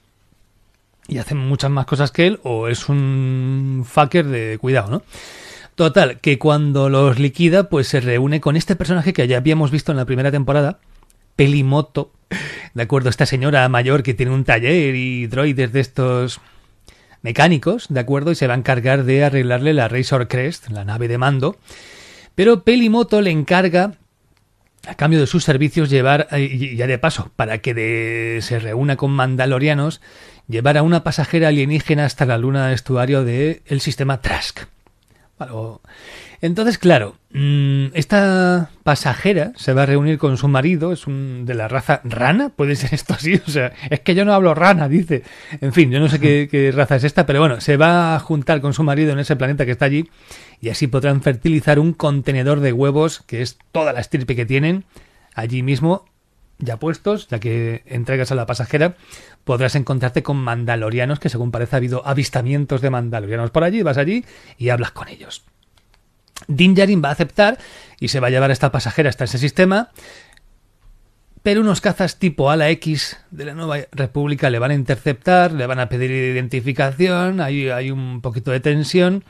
y 1.09 1.19
hacen 1.19 1.37
muchas 1.37 1.71
más 1.71 1.85
cosas 1.85 2.11
que 2.11 2.27
él, 2.27 2.41
o 2.43 2.69
es 2.69 2.89
un 2.89 3.85
fucker 3.87 4.25
de 4.27 4.57
cuidado, 4.59 4.91
¿no? 4.91 5.03
Total, 5.79 6.19
que 6.19 6.41
cuando 6.41 6.89
los 6.89 7.21
liquida, 7.21 7.69
pues 7.69 7.87
se 7.87 8.01
reúne 8.01 8.41
con 8.41 8.57
este 8.57 8.75
personaje 8.75 9.13
que 9.13 9.29
ya 9.29 9.37
habíamos 9.37 9.71
visto 9.71 9.93
en 9.93 9.99
la 9.99 10.07
primera 10.07 10.33
temporada, 10.33 10.81
Pelimoto, 11.37 12.11
¿de 12.75 12.83
acuerdo? 12.83 13.11
Esta 13.11 13.27
señora 13.27 13.69
mayor 13.69 14.03
que 14.03 14.13
tiene 14.13 14.33
un 14.33 14.43
taller 14.43 14.97
y 14.97 15.29
droides 15.29 15.73
de 15.73 15.79
estos 15.79 16.41
mecánicos, 17.23 17.87
¿de 17.91 18.01
acuerdo? 18.01 18.33
Y 18.33 18.35
se 18.35 18.49
va 18.49 18.55
a 18.55 18.57
encargar 18.57 19.05
de 19.05 19.23
arreglarle 19.23 19.73
la 19.73 19.87
Razor 19.87 20.27
Crest, 20.27 20.69
la 20.71 20.85
nave 20.85 21.07
de 21.07 21.17
mando. 21.17 21.57
Pero 22.35 22.65
Pelimoto 22.65 23.21
le 23.21 23.31
encarga, 23.31 23.93
a 24.85 24.97
cambio 24.97 25.21
de 25.21 25.29
sus 25.29 25.45
servicios, 25.45 25.91
llevar, 25.91 26.27
eh, 26.33 26.75
ya 26.75 26.89
de 26.89 26.99
paso, 26.99 27.31
para 27.37 27.59
que 27.59 27.73
de- 27.73 28.41
se 28.43 28.59
reúna 28.59 28.97
con 28.97 29.13
mandalorianos, 29.13 30.01
llevar 30.49 30.77
a 30.77 30.83
una 30.83 31.05
pasajera 31.05 31.47
alienígena 31.47 32.05
hasta 32.05 32.27
la 32.27 32.37
luna 32.37 32.67
de 32.67 32.75
estuario 32.75 33.23
del 33.23 33.81
sistema 33.81 34.21
Trask. 34.21 34.63
Entonces, 36.41 36.79
claro, 36.79 37.17
mm, 37.33 37.87
esta 37.95 38.71
pasajera 38.83 39.53
se 39.57 39.73
va 39.73 39.83
a 39.83 39.87
reunir 39.87 40.19
con 40.19 40.37
su 40.37 40.49
marido, 40.49 40.93
es 40.93 41.07
un 41.07 41.45
de 41.47 41.55
la 41.55 41.69
raza 41.69 42.01
rana, 42.05 42.51
puede 42.51 42.77
ser 42.77 42.95
esto 42.95 43.15
así, 43.15 43.35
o 43.47 43.51
sea, 43.51 43.73
es 43.91 44.01
que 44.01 44.15
yo 44.15 44.25
no 44.25 44.33
hablo 44.33 44.55
rana, 44.55 44.89
dice. 44.89 45.23
En 45.61 45.73
fin, 45.73 45.91
yo 45.91 46.01
no 46.01 46.09
sé 46.09 46.21
qué, 46.21 46.49
qué 46.51 46.73
raza 46.73 46.97
es 46.97 47.05
esta, 47.05 47.27
pero 47.27 47.41
bueno, 47.41 47.61
se 47.61 47.77
va 47.77 48.15
a 48.15 48.21
juntar 48.21 48.61
con 48.61 48.75
su 48.75 48.83
marido 48.83 49.13
en 49.13 49.19
ese 49.19 49.37
planeta 49.37 49.65
que 49.65 49.73
está 49.73 49.87
allí 49.87 50.09
y 50.61 50.71
así 50.71 50.87
podrán 50.87 51.23
fertilizar 51.23 51.79
un 51.79 51.93
contenedor 51.93 52.61
de 52.61 52.73
huevos, 52.73 53.23
que 53.27 53.43
es 53.43 53.59
toda 53.73 53.93
la 53.93 54.01
estirpe 54.01 54.37
que 54.37 54.47
tienen, 54.47 54.85
allí 55.35 55.63
mismo, 55.63 56.05
ya 56.59 56.77
puestos, 56.79 57.29
ya 57.29 57.39
que 57.39 57.83
entregas 57.87 58.33
a 58.33 58.35
la 58.35 58.47
pasajera, 58.47 58.97
podrás 59.45 59.75
encontrarte 59.75 60.23
con 60.23 60.37
mandalorianos, 60.39 61.21
que 61.21 61.29
según 61.29 61.51
parece 61.51 61.77
ha 61.77 61.79
habido 61.79 62.07
avistamientos 62.07 62.81
de 62.81 62.91
mandalorianos 62.91 63.51
por 63.51 63.65
allí, 63.65 63.83
vas 63.83 63.97
allí 63.99 64.25
y 64.59 64.69
hablas 64.71 64.91
con 64.91 65.09
ellos. 65.09 65.45
Din 66.47 66.75
Djarin 66.75 67.03
va 67.03 67.09
a 67.09 67.13
aceptar 67.13 67.59
y 68.01 68.09
se 68.09 68.21
va 68.21 68.29
a 68.29 68.31
llevar 68.31 68.51
a 68.51 68.53
esta 68.53 68.71
pasajera 68.73 69.09
hasta 69.09 69.25
ese 69.25 69.39
sistema, 69.39 69.91
pero 71.43 71.61
unos 71.61 71.81
cazas 71.81 72.19
tipo 72.19 72.51
Ala 72.51 72.69
X 72.71 73.17
de 73.31 73.45
la 73.45 73.55
Nueva 73.55 73.79
República 73.93 74.51
le 74.51 74.59
van 74.59 74.71
a 74.73 74.75
interceptar, 74.75 75.53
le 75.53 75.67
van 75.67 75.79
a 75.81 75.89
pedir 75.89 76.11
identificación, 76.11 77.41
hay, 77.41 77.69
hay 77.71 77.91
un 77.91 78.21
poquito 78.21 78.51
de 78.51 78.61
tensión 78.61 79.25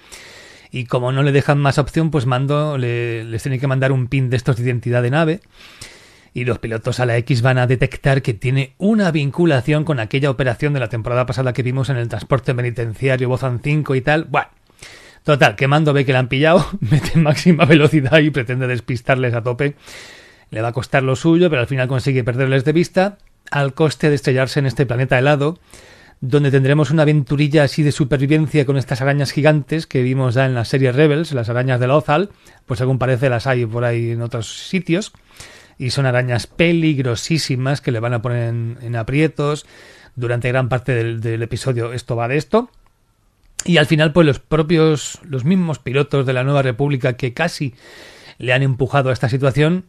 y 0.71 0.85
como 0.87 1.13
no 1.13 1.23
le 1.23 1.33
dejan 1.33 1.59
más 1.59 1.79
opción, 1.79 2.11
pues 2.11 2.27
mando 2.27 2.77
le- 2.79 3.25
les 3.25 3.43
tiene 3.43 3.59
que 3.59 3.67
mandar 3.67 3.93
un 3.93 4.09
pin 4.09 4.31
de 4.31 4.37
estos 4.37 4.57
de 4.57 4.65
identidad 4.65 5.03
de 5.03 5.11
nave 5.11 5.41
y 6.35 6.45
los 6.45 6.59
pilotos 6.59 7.01
a 7.01 7.07
la 7.07 7.17
X 7.19 7.43
van 7.43 7.59
a 7.59 7.67
detectar 7.67 8.23
que 8.23 8.35
tiene 8.35 8.75
una 8.79 9.11
vinculación 9.11 9.85
con 9.85 10.01
aquella 10.01 10.31
operación 10.31 10.73
de 10.73 10.81
la 10.81 10.89
temporada 10.89 11.27
pasada 11.27 11.53
que 11.53 11.63
vimos 11.63 11.91
en 11.91 11.97
el 11.97 12.09
transporte 12.09 12.55
penitenciario 12.55 13.29
Bozan 13.29 13.61
5 13.63 13.95
y 13.95 14.01
tal. 14.01 14.25
Bueno, 14.25 14.49
total, 15.25 15.57
que 15.57 15.69
Mando 15.69 15.93
ve 15.93 16.05
que 16.05 16.13
la 16.13 16.21
han 16.21 16.29
pillado, 16.29 16.67
mete 16.81 17.19
máxima 17.19 17.65
velocidad 17.65 18.19
y 18.19 18.31
pretende 18.31 18.67
despistarles 18.67 19.35
a 19.35 19.43
tope. 19.43 19.75
Le 20.51 20.63
va 20.63 20.69
a 20.69 20.73
costar 20.73 21.03
lo 21.03 21.17
suyo, 21.17 21.51
pero 21.51 21.61
al 21.61 21.69
final 21.69 21.89
consigue 21.89 22.25
perderles 22.25 22.65
de 22.65 22.73
vista 22.73 23.19
al 23.51 23.75
coste 23.75 24.09
de 24.09 24.15
estrellarse 24.15 24.61
en 24.61 24.67
este 24.67 24.87
planeta 24.87 25.19
helado, 25.19 25.59
donde 26.21 26.51
tendremos 26.51 26.91
una 26.91 27.03
aventurilla 27.03 27.63
así 27.63 27.83
de 27.83 27.93
supervivencia 27.93 28.67
con 28.67 28.77
estas 28.77 29.01
arañas 29.01 29.31
gigantes 29.31 29.87
que 29.87 30.03
vimos 30.03 30.35
ya 30.35 30.47
en 30.47 30.55
la 30.55 30.65
serie 30.65 30.93
Rebels, 30.93 31.33
las 31.33 31.49
arañas 31.49 31.81
de 31.81 31.87
Lothal, 31.87 32.31
pues 32.67 32.79
según 32.79 32.99
parece 32.99 33.31
las 33.31 33.47
hay 33.47 33.67
por 33.67 33.85
ahí 33.85 34.11
en 34.11 34.23
otros 34.23 34.69
sitios 34.69 35.13
y 35.79 35.91
son 35.91 36.07
arañas 36.07 36.47
peligrosísimas 36.47 37.81
que 37.81 37.93
le 37.93 38.01
van 38.01 38.15
a 38.15 38.23
poner 38.23 38.49
en, 38.49 38.79
en 38.83 38.97
aprietos. 38.97 39.67
Durante 40.17 40.49
gran 40.49 40.69
parte 40.69 40.93
del, 40.95 41.43
episodio 41.43 41.93
esto 41.93 42.17
va 42.17 42.27
de 42.27 42.37
esto. 42.37 42.71
Y 43.65 43.77
al 43.77 43.87
final, 43.87 44.13
pues 44.13 44.27
los 44.27 44.41
propios, 44.41 45.21
los 45.23 45.45
mismos 45.45 45.79
pilotos 45.79 46.27
de 46.27 46.33
la 46.33 46.43
Nueva 46.43 46.63
República 46.63 47.13
que 47.13 47.35
casi 47.35 47.75
le 48.39 48.53
han 48.53 48.63
empujado 48.63 49.11
a 49.11 49.13
esta 49.13 49.29
situación, 49.29 49.85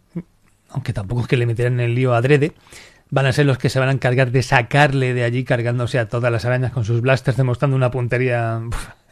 aunque 0.70 0.94
tampoco 0.94 1.22
es 1.22 1.28
que 1.28 1.38
le 1.38 1.48
metieran 1.48 1.80
en 1.80 1.80
el 1.82 1.95
lío 1.95 2.14
adrede, 2.14 2.53
van 3.10 3.26
a 3.26 3.34
ser 3.34 3.48
los 3.48 3.57
que 3.57 3.70
se 3.70 3.80
van 3.80 3.90
a 3.90 3.91
encargar 3.91 4.32
de 4.32 4.44
sacarle 4.44 5.16
de 5.16 5.24
allí 5.24 5.44
cargándose 5.44 5.98
a 5.98 6.07
todas 6.07 6.32
las 6.32 6.45
arañas 6.45 6.72
con 6.72 6.86
sus 6.86 7.02
blasters, 7.02 7.38
demostrando 7.38 7.76
una 7.76 7.90
puntería, 7.90 8.61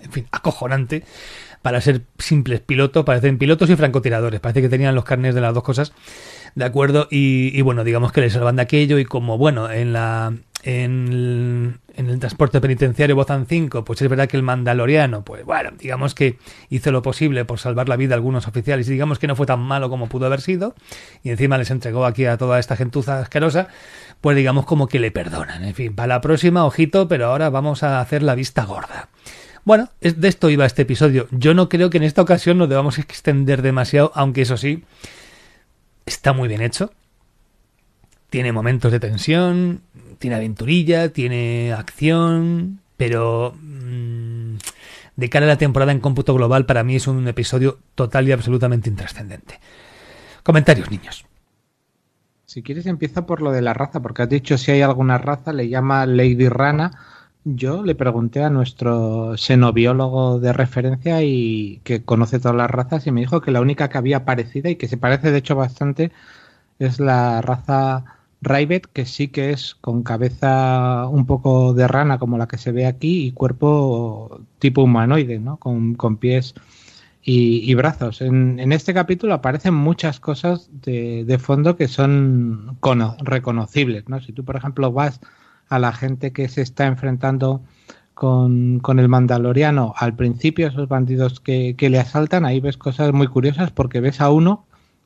en 0.01 0.11
fin, 0.11 0.27
acojonante. 0.31 1.03
Para 1.63 1.81
ser 1.81 2.03
simples 2.19 2.59
pilotos, 2.59 3.03
parecen 3.03 3.39
pilotos 3.39 3.69
y 3.71 3.75
francotiradores. 3.75 4.39
Parece 4.39 4.61
que 4.61 4.69
tenían 4.69 4.93
los 4.93 5.03
carnes 5.03 5.33
de 5.33 5.41
las 5.41 5.53
dos 5.53 5.63
cosas. 5.63 5.93
¿De 6.55 6.65
acuerdo? 6.65 7.07
Y, 7.09 7.61
bueno, 7.61 7.83
digamos 7.83 8.11
que 8.11 8.21
le 8.21 8.29
salvan 8.29 8.55
de 8.55 8.63
aquello 8.63 8.99
y 8.99 9.05
como, 9.05 9.37
bueno, 9.37 9.71
en 9.71 9.93
la 9.93 10.33
en 10.63 11.07
el, 11.07 11.73
en 11.95 12.09
el 12.09 12.19
transporte 12.19 12.59
penitenciario 12.59 13.15
Bozan 13.15 13.45
5, 13.47 13.85
pues 13.85 14.01
es 14.01 14.09
verdad 14.09 14.27
que 14.27 14.37
el 14.37 14.43
mandaloriano, 14.43 15.23
pues 15.23 15.45
bueno, 15.45 15.71
digamos 15.79 16.13
que 16.13 16.37
hizo 16.69 16.91
lo 16.91 17.01
posible 17.01 17.45
por 17.45 17.59
salvar 17.59 17.87
la 17.87 17.95
vida 17.95 18.15
a 18.15 18.17
algunos 18.17 18.47
oficiales 18.47 18.87
y 18.87 18.91
digamos 18.91 19.17
que 19.17 19.27
no 19.27 19.35
fue 19.35 19.45
tan 19.45 19.59
malo 19.59 19.89
como 19.89 20.09
pudo 20.09 20.25
haber 20.25 20.41
sido 20.41 20.75
y 21.23 21.29
encima 21.29 21.57
les 21.57 21.71
entregó 21.71 22.05
aquí 22.05 22.25
a 22.25 22.37
toda 22.37 22.59
esta 22.59 22.75
gentuza 22.75 23.19
asquerosa, 23.19 23.67
pues 24.19 24.35
digamos 24.35 24.65
como 24.65 24.87
que 24.87 24.99
le 24.99 25.11
perdonan. 25.11 25.63
En 25.63 25.73
fin, 25.73 25.95
para 25.95 26.07
la 26.07 26.21
próxima, 26.21 26.65
ojito, 26.65 27.07
pero 27.07 27.27
ahora 27.27 27.49
vamos 27.49 27.83
a 27.83 28.01
hacer 28.01 28.23
la 28.23 28.35
vista 28.35 28.65
gorda. 28.65 29.09
Bueno, 29.63 29.89
de 29.99 30.27
esto 30.27 30.49
iba 30.49 30.65
este 30.65 30.83
episodio. 30.83 31.27
Yo 31.31 31.53
no 31.53 31.67
creo 31.67 31.89
que 31.89 31.97
en 31.97 32.03
esta 32.03 32.21
ocasión 32.21 32.57
nos 32.57 32.69
debamos 32.69 32.99
extender 32.99 33.61
demasiado, 33.61 34.11
aunque 34.15 34.43
eso 34.43 34.55
sí, 34.55 34.83
está 36.07 36.33
muy 36.33 36.47
bien 36.47 36.61
hecho. 36.61 36.91
Tiene 38.31 38.51
momentos 38.51 38.91
de 38.91 38.99
tensión, 38.99 39.81
tiene 40.17 40.37
aventurilla, 40.37 41.09
tiene 41.09 41.73
acción, 41.73 42.79
pero 42.97 43.53
mm, 43.61 44.55
de 45.15 45.29
cara 45.29 45.45
a 45.45 45.49
la 45.49 45.57
temporada 45.57 45.91
en 45.91 45.99
cómputo 45.99 46.33
global 46.33 46.65
para 46.65 46.83
mí 46.83 46.95
es 46.95 47.07
un 47.07 47.27
episodio 47.27 47.79
total 47.93 48.27
y 48.27 48.31
absolutamente 48.31 48.89
intrascendente. 48.89 49.59
Comentarios, 50.43 50.89
niños. 50.89 51.25
Si 52.45 52.63
quieres 52.63 52.85
empieza 52.85 53.25
por 53.25 53.41
lo 53.41 53.51
de 53.51 53.61
la 53.61 53.73
raza, 53.73 54.01
porque 54.01 54.23
has 54.23 54.29
dicho 54.29 54.57
si 54.57 54.71
hay 54.71 54.81
alguna 54.81 55.17
raza, 55.17 55.53
le 55.53 55.67
llama 55.69 56.05
Lady 56.05 56.47
Rana. 56.47 56.91
Yo 57.55 57.81
le 57.81 57.95
pregunté 57.95 58.43
a 58.43 58.49
nuestro 58.49 59.37
xenobiólogo 59.37 60.37
de 60.39 60.51
referencia 60.51 61.23
y 61.23 61.79
que 61.85 62.03
conoce 62.03 62.39
todas 62.39 62.57
las 62.57 62.69
razas 62.69 63.07
y 63.07 63.11
me 63.11 63.21
dijo 63.21 63.39
que 63.39 63.51
la 63.51 63.61
única 63.61 63.87
que 63.89 63.97
había 63.97 64.25
parecida 64.25 64.69
y 64.69 64.75
que 64.75 64.89
se 64.89 64.97
parece 64.97 65.31
de 65.31 65.37
hecho 65.37 65.55
bastante 65.55 66.11
es 66.79 66.99
la 66.99 67.41
raza 67.41 68.03
Raibet, 68.41 68.87
que 68.87 69.05
sí 69.05 69.29
que 69.29 69.51
es 69.51 69.75
con 69.75 70.03
cabeza 70.03 71.07
un 71.07 71.25
poco 71.25 71.73
de 71.73 71.87
rana 71.87 72.19
como 72.19 72.37
la 72.37 72.49
que 72.49 72.57
se 72.57 72.73
ve 72.73 72.85
aquí 72.85 73.27
y 73.27 73.31
cuerpo 73.31 74.41
tipo 74.59 74.83
humanoide, 74.83 75.39
¿no? 75.39 75.55
Con, 75.57 75.95
con 75.95 76.17
pies 76.17 76.53
y, 77.23 77.73
brazos. 77.75 78.21
En, 78.21 78.59
en, 78.59 78.73
este 78.73 78.93
capítulo 78.93 79.33
aparecen 79.33 79.73
muchas 79.73 80.19
cosas 80.19 80.69
de, 80.81 81.23
de 81.25 81.39
fondo 81.39 81.77
que 81.77 81.87
son 81.87 82.77
reconocibles. 83.19 84.07
¿no? 84.09 84.21
Si 84.21 84.33
tú, 84.33 84.45
por 84.45 84.55
ejemplo, 84.57 84.91
vas 84.91 85.19
a 85.69 85.79
la 85.79 85.91
gente 85.91 86.31
que 86.31 86.47
se 86.49 86.61
está 86.61 86.85
enfrentando 86.87 87.61
con, 88.13 88.79
con 88.79 88.99
el 88.99 89.07
Mandaloriano. 89.09 89.93
Al 89.95 90.15
principio, 90.15 90.67
esos 90.67 90.87
bandidos 90.87 91.39
que, 91.39 91.75
que, 91.77 91.89
le 91.89 91.99
asaltan, 91.99 92.45
ahí 92.45 92.59
ves 92.59 92.77
cosas 92.77 93.13
muy 93.13 93.27
curiosas 93.27 93.71
porque 93.71 93.99
ves 93.99 94.21
a 94.21 94.31
uno 94.31 94.65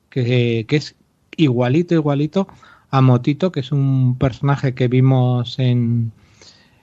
que, 0.09 0.65
que 0.67 0.77
es 0.77 0.95
igualito, 1.35 1.93
igualito 1.93 2.47
a 2.89 3.01
Motito, 3.01 3.51
que 3.51 3.61
es 3.61 3.71
un 3.71 4.17
personaje 4.17 4.73
que 4.73 4.87
vimos 4.87 5.59
en, 5.59 6.11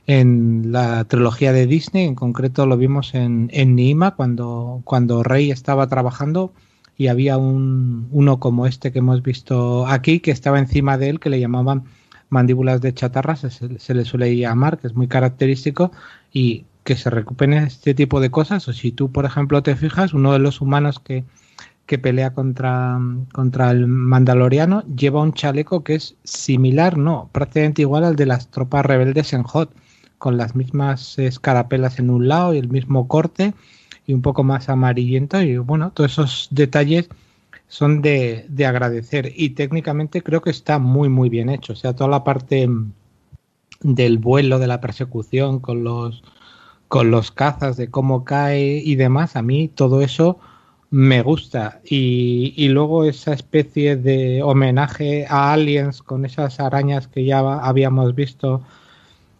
en 0.06 0.72
la 0.72 1.05
trilogía 1.05 1.52
de 1.52 1.66
Disney, 1.66 2.06
en 2.06 2.14
concreto 2.14 2.66
lo 2.66 2.78
vimos 2.78 3.14
en, 3.14 3.50
en 3.52 3.74
Nima 3.76 4.16
cuando, 4.16 4.80
cuando 4.84 5.22
Rey 5.22 5.50
estaba 5.50 5.86
trabajando 5.86 6.52
y 6.96 7.09
había 7.09 7.36
un, 7.36 8.09
uno 8.10 8.40
como 8.40 8.66
este 8.66 8.90
que 8.90 9.00
hemos 9.00 9.22
visto 9.22 9.86
aquí 9.86 10.20
que 10.20 10.30
estaba 10.30 10.59
encima 10.59 10.96
de 10.96 11.10
él 11.10 11.20
que 11.20 11.30
le 11.30 11.40
llamaban 11.40 11.84
mandíbulas 12.28 12.80
de 12.80 12.94
chatarra, 12.94 13.36
se, 13.36 13.94
le 13.94 14.05
suele 14.05 14.36
llamar, 14.36 14.78
que 14.78 14.86
es 14.86 14.94
muy 14.94 15.09
característico 15.09 15.92
y 16.32 16.64
que 16.84 16.96
se 16.96 17.10
recuperen 17.10 17.64
este 17.64 17.94
tipo 17.94 18.20
de 18.20 18.30
cosas. 18.30 18.68
O 18.68 18.72
si 18.72 18.92
tú 18.92 19.10
por 19.10 19.24
ejemplo 19.24 19.62
te 19.62 19.76
fijas 19.76 20.14
uno 20.14 20.32
de 20.32 20.38
los 20.38 20.60
humanos 20.60 21.00
que, 21.00 21.24
que 21.86 21.98
pelea 21.98 22.34
contra, 22.34 22.98
contra 23.32 23.70
el 23.70 23.86
Mandaloriano 23.86 24.82
lleva 24.94 25.22
un 25.22 25.32
chaleco 25.32 25.84
que 25.84 25.94
es 25.94 26.16
similar, 26.24 26.98
no, 26.98 27.30
prácticamente 27.32 27.82
igual 27.82 28.05
al 28.05 28.16
de 28.16 28.26
las 28.26 28.48
tropas 28.48 28.84
rebeldes 28.84 29.32
en 29.32 29.42
Hot 29.42 29.74
con 30.18 30.36
las 30.36 30.55
mismas 30.55 31.18
escarapelas 31.18 31.98
en 31.98 32.10
un 32.10 32.28
lado 32.28 32.52
y 32.52 32.59
el 32.59 32.68
mismo 32.68 33.09
corte 33.09 33.55
y 34.06 34.14
un 34.14 34.22
poco 34.22 34.42
más 34.42 34.68
amarillento. 34.68 35.40
Y 35.40 35.59
bueno, 35.59 35.92
todos 35.92 36.12
esos 36.12 36.48
detalles 36.50 37.09
son 37.69 38.03
de, 38.03 38.47
de, 38.49 38.66
agradecer 38.66 39.32
y 39.36 39.51
técnicamente 39.51 40.23
creo 40.23 40.40
que 40.43 40.51
está 40.51 40.78
muy 40.78 41.09
muy 41.09 41.28
bien 41.28 41.51
hecho, 41.51 41.74
o 41.74 41.77
sea, 41.77 41.95
toda 41.95 42.11
la 42.11 42.24
parte 42.24 42.69
del 43.82 44.19
vuelo, 44.19 44.59
de 44.59 44.66
la 44.66 44.81
persecución 44.81 45.61
con 45.61 45.85
los 45.85 46.23
con 46.89 47.11
los 47.11 47.31
cazas, 47.31 47.77
de 47.77 47.90
cómo 47.90 48.24
cae 48.24 48.82
y 48.85 48.97
demás, 48.97 49.36
a 49.36 49.43
mí 49.43 49.69
todo 49.69 50.01
eso 50.03 50.39
me 50.90 51.23
gusta. 51.23 51.81
Y, 51.85 52.55
y 52.57 52.69
luego 52.69 53.05
esa 53.05 53.35
especie 53.35 53.97
de 53.97 54.43
homenaje 54.43 55.27
a 55.28 55.53
Aliens 55.53 56.03
con 56.03 56.24
esas 56.24 56.61
arañas 56.61 57.09
que 57.09 57.24
ya 57.24 57.40
habíamos 57.40 58.15
visto 58.15 58.62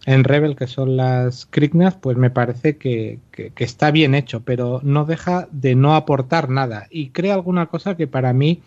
en 0.09 0.25
Rebel, 0.25 0.57
que 0.57 0.67
son 0.67 0.97
las 0.97 1.45
Krignas, 1.45 1.95
pues 1.95 2.17
me 2.17 2.31
parece 2.31 2.79
que, 2.79 3.19
está 3.59 3.91
bien 3.91 4.15
hecho, 4.15 4.41
pero 4.41 4.81
no 4.83 5.05
deja 5.05 5.49
de 5.53 5.75
no 5.75 5.95
aportar 5.95 6.49
nada 6.49 6.87
y 6.91 7.11
crea 7.11 7.35
alguna 7.35 7.67
cosa 7.67 7.95
que 7.95 8.07
para 8.07 8.33
mí 8.33 8.63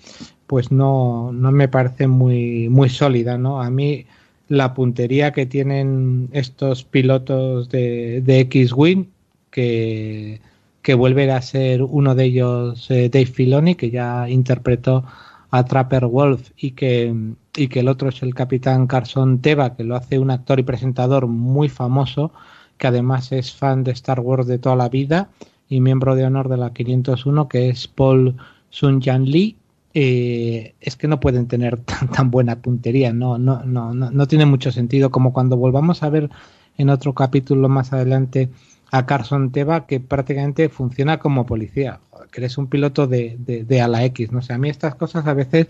pues 0.46 0.72
no, 0.72 1.32
no 1.34 1.52
me 1.52 1.68
parece 1.68 2.08
muy, 2.08 2.70
muy 2.70 2.90
sólida, 2.90 3.40
¿no? 3.40 3.60
A 3.60 3.72
mí 3.72 4.06
la 4.50 4.76
puntería 4.76 5.32
que 5.32 5.48
tienen 5.48 6.30
estos 6.32 6.84
pilotos 6.84 7.70
de, 7.70 8.22
de 8.22 8.42
X-Wing, 8.42 9.08
que, 9.50 10.42
que 10.84 10.94
vuelve 10.94 11.32
a 11.32 11.42
ser 11.42 11.82
uno 11.82 12.14
de 12.14 12.26
ellos 12.26 12.92
eh, 12.92 13.10
Dave 13.10 13.26
Filoni, 13.26 13.74
que 13.74 13.90
ya 13.90 14.30
interpretó 14.30 15.06
a 15.50 15.66
Trapper 15.66 16.06
Wolf 16.06 16.52
y 16.56 16.72
que, 16.72 17.34
y 17.56 17.68
que 17.68 17.82
el 17.82 17.88
otro 17.88 18.10
es 18.10 18.22
el 18.23 18.34
capitán 18.34 18.88
Carson 18.88 19.40
Teva, 19.40 19.76
que 19.76 19.84
lo 19.84 19.95
hace 19.95 20.19
un 20.19 20.32
actor 20.32 20.60
y 20.60 20.64
presentador 20.64 21.28
muy 21.28 21.69
famoso, 21.69 22.32
que 22.78 22.88
además 22.88 23.32
es 23.32 23.53
fan 23.53 23.84
de 23.84 23.91
Star 23.91 24.19
Wars 24.19 24.48
de 24.48 24.57
toda 24.57 24.76
la 24.76 24.90
vida 24.90 25.30
y 25.69 25.82
miembro 25.82 26.15
de 26.15 26.26
honor 26.26 26.49
de 26.49 26.57
la 26.57 26.73
501, 26.73 27.48
que 27.48 27.69
es 27.69 27.88
Paul 27.88 28.38
Sun 28.69 29.02
Jan 29.02 29.26
Lee. 29.26 29.57
Eh, 29.94 30.73
es 30.80 30.95
que 30.95 31.07
no 31.07 31.19
pueden 31.19 31.48
tener 31.48 31.78
tan, 31.82 32.10
tan 32.10 32.32
buena 32.32 32.61
puntería, 32.61 33.11
no, 33.11 33.38
no, 33.38 33.64
no, 33.65 33.94
no, 33.94 34.10
no 34.11 34.28
tiene 34.28 34.45
mucho 34.45 34.72
sentido, 34.72 35.11
como 35.11 35.34
cuando 35.34 35.57
volvamos 35.57 36.03
a 36.03 36.10
ver 36.10 36.30
en 36.78 36.90
otro 36.90 37.14
capítulo 37.14 37.68
más 37.68 37.91
adelante 37.91 38.49
a 38.91 39.06
Carson 39.06 39.52
Teva, 39.52 39.86
que 39.86 39.99
prácticamente 39.99 40.69
funciona 40.69 41.19
como 41.19 41.45
policía 41.45 41.99
que 42.32 42.41
eres 42.41 42.57
un 42.57 42.68
piloto 42.68 43.07
de, 43.07 43.36
de, 43.40 43.64
de, 43.64 43.82
ala 43.82 44.03
X. 44.06 44.32
No 44.32 44.41
sé, 44.41 44.53
a 44.53 44.57
mí 44.57 44.69
estas 44.69 44.95
cosas 44.95 45.28
a 45.28 45.34
veces, 45.34 45.68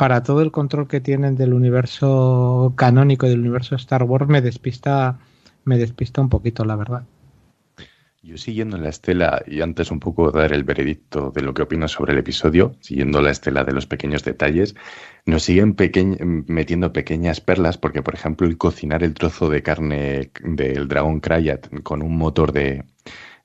para 0.00 0.22
todo 0.22 0.40
el 0.40 0.50
control 0.50 0.88
que 0.88 1.02
tienen 1.02 1.36
del 1.36 1.52
universo 1.52 2.72
canónico 2.74 3.28
del 3.28 3.40
universo 3.40 3.74
Star 3.74 4.04
Wars, 4.04 4.28
me 4.28 4.40
despista, 4.40 5.18
me 5.64 5.76
despista 5.76 6.22
un 6.22 6.30
poquito, 6.30 6.64
la 6.64 6.74
verdad. 6.74 7.02
Yo 8.22 8.38
siguiendo 8.38 8.78
la 8.78 8.88
estela, 8.88 9.42
y 9.46 9.60
antes 9.60 9.90
un 9.90 10.00
poco 10.00 10.30
dar 10.30 10.54
el 10.54 10.64
veredicto 10.64 11.32
de 11.32 11.42
lo 11.42 11.52
que 11.52 11.60
opino 11.60 11.86
sobre 11.86 12.14
el 12.14 12.18
episodio, 12.18 12.74
siguiendo 12.80 13.20
la 13.20 13.30
estela 13.30 13.62
de 13.62 13.74
los 13.74 13.84
pequeños 13.84 14.24
detalles, 14.24 14.74
nos 15.26 15.42
siguen 15.42 15.74
peque 15.74 16.02
metiendo 16.46 16.94
pequeñas 16.94 17.42
perlas, 17.42 17.76
porque 17.76 18.02
por 18.02 18.14
ejemplo 18.14 18.46
el 18.46 18.56
cocinar 18.56 19.02
el 19.02 19.12
trozo 19.12 19.50
de 19.50 19.62
carne 19.62 20.30
del 20.42 20.88
dragón 20.88 21.20
Krayat 21.20 21.82
con 21.82 22.00
un 22.00 22.16
motor 22.16 22.52
de, 22.52 22.84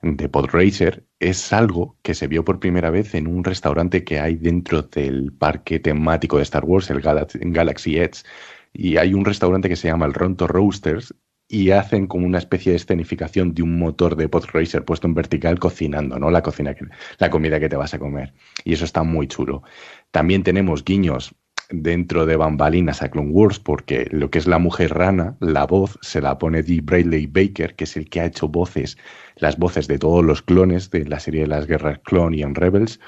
de 0.05 0.29
Podracer 0.29 1.07
es 1.19 1.51
algo 1.51 1.97
que 2.03 2.13
se 2.13 2.27
vio 2.27 2.45
por 2.45 2.59
primera 2.59 2.91
vez 2.91 3.15
en 3.15 3.25
un 3.25 3.43
restaurante 3.43 4.03
que 4.03 4.19
hay 4.19 4.35
dentro 4.35 4.83
del 4.83 5.33
parque 5.33 5.79
temático 5.79 6.37
de 6.37 6.43
Star 6.43 6.63
Wars, 6.63 6.91
el 6.91 7.01
Galaxy 7.01 7.97
Edge, 7.97 8.23
y 8.71 8.97
hay 8.97 9.15
un 9.15 9.25
restaurante 9.25 9.67
que 9.67 9.75
se 9.75 9.87
llama 9.87 10.05
el 10.05 10.13
Ronto 10.13 10.47
Roasters 10.47 11.15
y 11.47 11.71
hacen 11.71 12.07
como 12.07 12.25
una 12.25 12.37
especie 12.37 12.71
de 12.71 12.77
escenificación 12.77 13.53
de 13.53 13.63
un 13.63 13.79
motor 13.79 14.15
de 14.15 14.29
Podracer 14.29 14.85
puesto 14.85 15.07
en 15.07 15.15
vertical 15.15 15.59
cocinando, 15.59 16.19
¿no? 16.19 16.29
La 16.29 16.43
cocina 16.43 16.75
que, 16.75 16.85
la 17.17 17.29
comida 17.29 17.59
que 17.59 17.69
te 17.69 17.75
vas 17.75 17.93
a 17.93 17.99
comer. 17.99 18.33
Y 18.63 18.73
eso 18.73 18.85
está 18.85 19.03
muy 19.03 19.27
chulo. 19.27 19.63
También 20.11 20.43
tenemos 20.43 20.83
guiños 20.83 21.35
dentro 21.69 22.25
de 22.25 22.35
bambalinas 22.35 23.01
a 23.01 23.09
Clone 23.09 23.31
Wars 23.31 23.59
porque 23.59 24.07
lo 24.11 24.29
que 24.29 24.39
es 24.39 24.47
la 24.47 24.59
mujer 24.59 24.93
rana, 24.93 25.35
la 25.39 25.65
voz 25.65 25.97
se 26.01 26.21
la 26.21 26.37
pone 26.37 26.63
Dee 26.63 26.81
Bradley 26.81 27.27
Baker, 27.27 27.75
que 27.75 27.85
es 27.85 27.97
el 27.97 28.09
que 28.09 28.21
ha 28.21 28.25
hecho 28.25 28.47
voces, 28.47 28.97
las 29.35 29.57
voces 29.57 29.87
de 29.87 29.99
todos 29.99 30.23
los 30.23 30.41
clones 30.41 30.91
de 30.91 31.05
la 31.05 31.19
serie 31.19 31.41
de 31.41 31.47
las 31.47 31.67
guerras 31.67 31.99
clone 31.99 32.37
y 32.37 32.43
en 32.43 32.55
Rebels, 32.55 32.99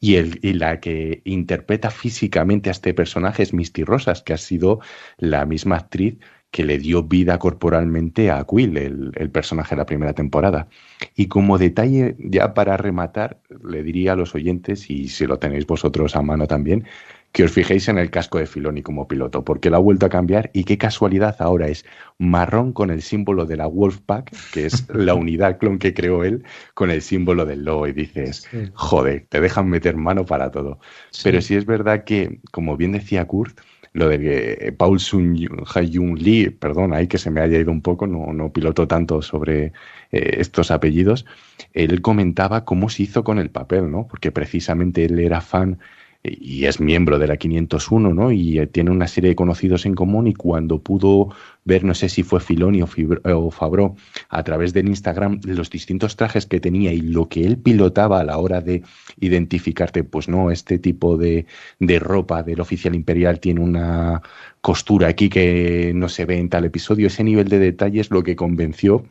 y, 0.00 0.16
el, 0.16 0.38
y 0.42 0.54
la 0.54 0.80
que 0.80 1.22
interpreta 1.24 1.90
físicamente 1.90 2.70
a 2.70 2.72
este 2.72 2.94
personaje 2.94 3.42
es 3.42 3.52
Misty 3.52 3.84
Rosas, 3.84 4.22
que 4.22 4.32
ha 4.32 4.38
sido 4.38 4.80
la 5.18 5.44
misma 5.46 5.76
actriz 5.76 6.18
que 6.50 6.64
le 6.64 6.78
dio 6.78 7.02
vida 7.02 7.38
corporalmente 7.38 8.30
a 8.30 8.44
Quill, 8.44 8.76
el, 8.78 9.12
el, 9.16 9.30
personaje 9.30 9.74
de 9.74 9.80
la 9.80 9.86
primera 9.86 10.14
temporada. 10.14 10.68
Y 11.14 11.26
como 11.26 11.58
detalle, 11.58 12.16
ya 12.18 12.54
para 12.54 12.78
rematar, 12.78 13.38
le 13.62 13.82
diría 13.82 14.12
a 14.12 14.16
los 14.16 14.34
oyentes, 14.34 14.90
y 14.90 15.08
si 15.08 15.26
lo 15.26 15.38
tenéis 15.38 15.66
vosotros 15.66 16.16
a 16.16 16.22
mano 16.22 16.46
también, 16.46 16.86
que 17.32 17.44
os 17.44 17.52
fijéis 17.52 17.88
en 17.88 17.98
el 17.98 18.10
casco 18.10 18.38
de 18.38 18.46
Filoni 18.46 18.82
como 18.82 19.06
piloto, 19.06 19.44
porque 19.44 19.70
lo 19.70 19.76
ha 19.76 19.80
vuelto 19.80 20.06
a 20.06 20.08
cambiar 20.08 20.50
y 20.52 20.64
qué 20.64 20.78
casualidad 20.78 21.36
ahora 21.40 21.68
es 21.68 21.84
marrón 22.18 22.72
con 22.72 22.90
el 22.90 23.02
símbolo 23.02 23.46
de 23.46 23.56
la 23.56 23.66
Wolfpack, 23.66 24.34
que 24.52 24.66
es 24.66 24.86
la 24.94 25.14
unidad 25.14 25.58
clon 25.58 25.78
que 25.78 25.94
creó 25.94 26.24
él, 26.24 26.44
con 26.74 26.90
el 26.90 27.02
símbolo 27.02 27.44
del 27.44 27.64
lobo 27.64 27.86
y 27.86 27.92
dices, 27.92 28.48
sí. 28.50 28.70
joder, 28.74 29.26
te 29.28 29.40
dejan 29.40 29.68
meter 29.68 29.96
mano 29.96 30.24
para 30.24 30.50
todo. 30.50 30.80
Sí. 31.10 31.22
Pero 31.24 31.40
sí 31.40 31.54
es 31.54 31.66
verdad 31.66 32.04
que, 32.04 32.40
como 32.50 32.76
bien 32.76 32.92
decía 32.92 33.26
Kurt, 33.26 33.60
lo 33.92 34.08
de 34.08 34.18
que 34.20 34.72
Paul 34.72 35.00
Sun 35.00 35.36
Hyun 35.36 36.14
Lee, 36.18 36.50
perdón, 36.50 36.92
ahí 36.92 37.06
que 37.06 37.18
se 37.18 37.30
me 37.30 37.40
haya 37.40 37.58
ido 37.58 37.70
un 37.70 37.82
poco, 37.82 38.06
no, 38.06 38.32
no 38.32 38.52
piloto 38.52 38.86
tanto 38.86 39.22
sobre 39.22 39.72
eh, 40.12 40.36
estos 40.38 40.70
apellidos, 40.70 41.26
él 41.72 42.00
comentaba 42.00 42.64
cómo 42.64 42.88
se 42.88 43.04
hizo 43.04 43.24
con 43.24 43.38
el 43.38 43.50
papel, 43.50 43.90
¿no? 43.90 44.06
Porque 44.06 44.30
precisamente 44.30 45.04
él 45.04 45.18
era 45.18 45.40
fan 45.40 45.78
y 46.22 46.64
es 46.64 46.80
miembro 46.80 47.18
de 47.18 47.28
la 47.28 47.36
501, 47.36 48.12
¿no? 48.12 48.32
Y 48.32 48.66
tiene 48.68 48.90
una 48.90 49.06
serie 49.06 49.30
de 49.30 49.36
conocidos 49.36 49.86
en 49.86 49.94
común 49.94 50.26
y 50.26 50.34
cuando 50.34 50.82
pudo 50.82 51.28
ver, 51.64 51.84
no 51.84 51.94
sé 51.94 52.08
si 52.08 52.22
fue 52.22 52.40
Filoni 52.40 52.82
o, 52.82 52.88
o 53.24 53.50
Fabro, 53.50 53.94
a 54.28 54.42
través 54.42 54.72
del 54.72 54.88
Instagram, 54.88 55.40
los 55.44 55.70
distintos 55.70 56.16
trajes 56.16 56.46
que 56.46 56.60
tenía 56.60 56.92
y 56.92 57.00
lo 57.00 57.28
que 57.28 57.44
él 57.44 57.58
pilotaba 57.58 58.20
a 58.20 58.24
la 58.24 58.38
hora 58.38 58.60
de 58.60 58.82
identificarte, 59.20 60.02
pues 60.02 60.28
no, 60.28 60.50
este 60.50 60.78
tipo 60.78 61.16
de, 61.16 61.46
de 61.78 61.98
ropa 61.98 62.42
del 62.42 62.60
oficial 62.60 62.94
imperial 62.94 63.38
tiene 63.38 63.60
una 63.60 64.22
costura 64.60 65.08
aquí 65.08 65.28
que 65.28 65.92
no 65.94 66.08
se 66.08 66.24
ve 66.24 66.38
en 66.38 66.48
tal 66.48 66.64
episodio, 66.64 67.06
ese 67.06 67.22
nivel 67.22 67.48
de 67.48 67.58
detalle 67.58 68.00
es 68.00 68.10
lo 68.10 68.22
que 68.22 68.34
convenció 68.34 69.04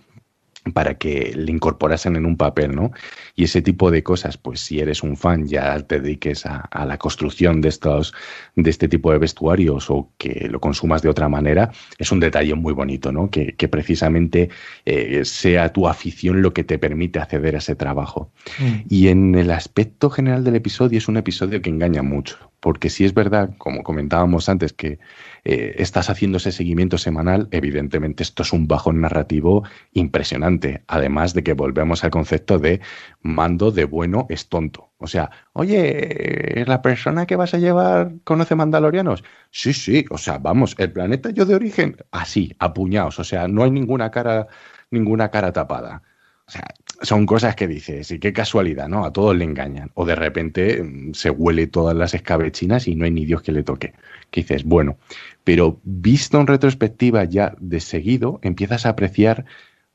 para 0.72 0.96
que 0.96 1.34
le 1.36 1.52
incorporasen 1.52 2.16
en 2.16 2.26
un 2.26 2.38
papel, 2.38 2.76
¿no? 2.76 2.92
Y 3.36 3.46
ese 3.46 3.62
tipo 3.62 3.92
de 3.92 4.04
cosas, 4.04 4.38
pues 4.38 4.60
si 4.62 4.80
eres 4.80 5.04
un 5.04 5.18
fan, 5.18 5.48
ya 5.48 5.80
te 5.82 6.00
dediques 6.00 6.46
a, 6.46 6.58
a, 6.60 6.86
la 6.86 6.98
construcción 6.98 7.62
de 7.62 7.70
estos, 7.70 8.14
de 8.56 8.70
este 8.70 8.88
tipo 8.88 9.12
de 9.12 9.18
vestuarios 9.18 9.90
o 9.90 10.12
que 10.18 10.48
lo 10.50 10.60
consumas 10.60 11.02
de 11.02 11.10
otra 11.10 11.30
manera, 11.30 11.72
es 11.98 12.12
un 12.12 12.20
detalle 12.20 12.56
muy 12.56 12.74
bonito, 12.74 13.12
¿no? 13.12 13.30
Que, 13.30 13.56
que 13.56 13.68
precisamente 13.68 14.50
eh, 14.86 15.24
sea 15.26 15.72
tu 15.74 15.88
afición 15.88 16.42
lo 16.42 16.54
que 16.54 16.64
te 16.64 16.78
permite 16.78 17.20
acceder 17.20 17.56
a 17.56 17.60
ese 17.60 17.76
trabajo. 17.76 18.32
Mm. 18.60 18.74
Y 18.90 19.08
en 19.10 19.36
el 19.36 19.52
aspecto 19.52 20.10
general 20.10 20.44
del 20.44 20.56
episodio, 20.56 20.98
es 20.98 21.08
un 21.08 21.18
episodio 21.18 21.62
que 21.62 21.70
engaña 21.70 22.02
mucho 22.02 22.52
porque 22.60 22.90
si 22.90 23.06
es 23.06 23.14
verdad, 23.14 23.52
como 23.58 23.84
comentábamos 23.84 24.50
antes, 24.50 24.74
que 24.74 25.00
eh, 25.44 25.76
estás 25.77 26.10
haciendo 26.10 26.38
ese 26.38 26.52
seguimiento 26.52 26.98
semanal, 26.98 27.48
evidentemente 27.52 28.24
esto 28.24 28.44
es 28.44 28.53
un 28.53 28.68
bajón 28.68 29.02
narrativo 29.02 29.64
impresionante, 29.94 30.84
además 30.88 31.34
de 31.34 31.44
que 31.44 31.53
volvemos 31.53 32.03
al 32.03 32.10
concepto 32.10 32.60
de 32.60 32.82
mando 33.22 33.72
de 33.72 33.86
bueno 33.86 34.26
es 34.30 34.50
tonto. 34.50 34.92
O 34.98 35.08
sea, 35.08 35.30
oye, 35.53 36.64
¿la 36.66 36.82
persona 36.82 37.26
que 37.27 37.36
vas 37.36 37.53
a 37.53 37.60
llevar 37.60 38.14
conoce 38.24 38.56
mandalorianos? 38.56 39.24
Sí, 39.52 39.74
sí, 39.74 40.06
o 40.10 40.18
sea, 40.18 40.40
vamos, 40.40 40.76
el 40.80 40.92
planeta 40.92 41.30
yo 41.30 41.45
de 41.45 41.56
origen, 41.56 41.98
así, 42.11 42.56
apuñados, 42.60 43.19
o 43.19 43.24
sea, 43.24 43.48
no 43.48 43.64
hay 43.64 43.72
ninguna 43.72 44.10
cara, 44.11 44.48
ninguna 44.90 45.30
cara 45.30 45.53
tapada. 45.53 46.02
O 46.48 46.52
sea, 46.52 46.64
son 47.01 47.26
cosas 47.26 47.56
que 47.56 47.67
dices, 47.67 48.11
y 48.11 48.19
qué 48.19 48.34
casualidad, 48.34 48.88
¿no? 48.88 49.06
A 49.06 49.14
todos 49.14 49.35
le 49.35 49.43
engañan. 49.43 49.92
O 49.93 50.06
de 50.06 50.16
repente 50.16 50.82
mm, 50.82 51.14
se 51.14 51.30
huele 51.30 51.67
todas 51.67 51.95
las 51.95 52.14
escabechinas 52.14 52.88
y 52.88 52.95
no 52.95 53.06
hay 53.06 53.11
ni 53.11 53.26
Dios 53.26 53.42
que 53.42 53.51
le 53.51 53.64
toque. 53.64 53.93
Que 54.32 54.42
dices, 54.42 54.64
bueno, 54.64 54.98
pero 55.43 55.80
visto 55.84 56.40
en 56.40 56.48
retrospectiva 56.48 57.24
ya 57.24 57.56
de 57.59 57.80
seguido, 57.80 58.40
empiezas 58.42 58.85
a 58.85 58.90
apreciar 58.90 59.45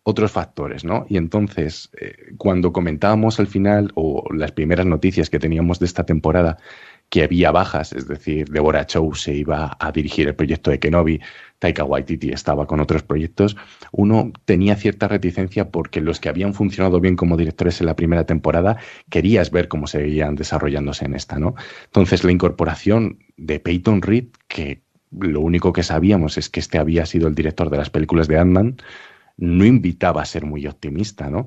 otros 0.04 0.32
factores, 0.32 0.84
¿no? 0.84 1.06
Y 1.08 1.16
entonces, 1.16 1.90
eh, 2.00 2.34
cuando 2.36 2.72
comentábamos 2.72 3.38
al 3.38 3.46
final, 3.46 3.92
o 3.94 4.24
las 4.34 4.52
primeras 4.52 4.86
noticias 4.86 5.30
que 5.30 5.38
teníamos 5.38 5.78
de 5.78 5.86
esta 5.86 6.04
temporada, 6.04 6.58
que 7.12 7.24
había 7.24 7.50
bajas, 7.50 7.92
es 7.92 8.08
decir, 8.08 8.48
Deborah 8.48 8.86
Chow 8.86 9.14
se 9.14 9.34
iba 9.34 9.76
a 9.78 9.92
dirigir 9.92 10.28
el 10.28 10.34
proyecto 10.34 10.70
de 10.70 10.78
Kenobi, 10.78 11.20
Taika 11.58 11.84
Waititi 11.84 12.30
estaba 12.30 12.66
con 12.66 12.80
otros 12.80 13.02
proyectos, 13.02 13.54
uno 13.90 14.32
tenía 14.46 14.76
cierta 14.76 15.08
reticencia 15.08 15.68
porque 15.68 16.00
los 16.00 16.20
que 16.20 16.30
habían 16.30 16.54
funcionado 16.54 17.00
bien 17.00 17.14
como 17.14 17.36
directores 17.36 17.82
en 17.82 17.88
la 17.88 17.96
primera 17.96 18.24
temporada, 18.24 18.78
querías 19.10 19.50
ver 19.50 19.68
cómo 19.68 19.86
seguían 19.88 20.36
desarrollándose 20.36 21.04
en 21.04 21.12
esta, 21.12 21.38
¿no? 21.38 21.54
Entonces, 21.84 22.24
la 22.24 22.32
incorporación 22.32 23.18
de 23.36 23.60
Peyton 23.60 24.00
Reed, 24.00 24.28
que 24.48 24.80
lo 25.10 25.42
único 25.42 25.74
que 25.74 25.82
sabíamos 25.82 26.38
es 26.38 26.48
que 26.48 26.60
este 26.60 26.78
había 26.78 27.04
sido 27.04 27.28
el 27.28 27.34
director 27.34 27.68
de 27.68 27.76
las 27.76 27.90
películas 27.90 28.26
de 28.26 28.38
Ant-Man, 28.38 28.78
no 29.36 29.66
invitaba 29.66 30.22
a 30.22 30.24
ser 30.24 30.46
muy 30.46 30.66
optimista, 30.66 31.28
¿no? 31.28 31.46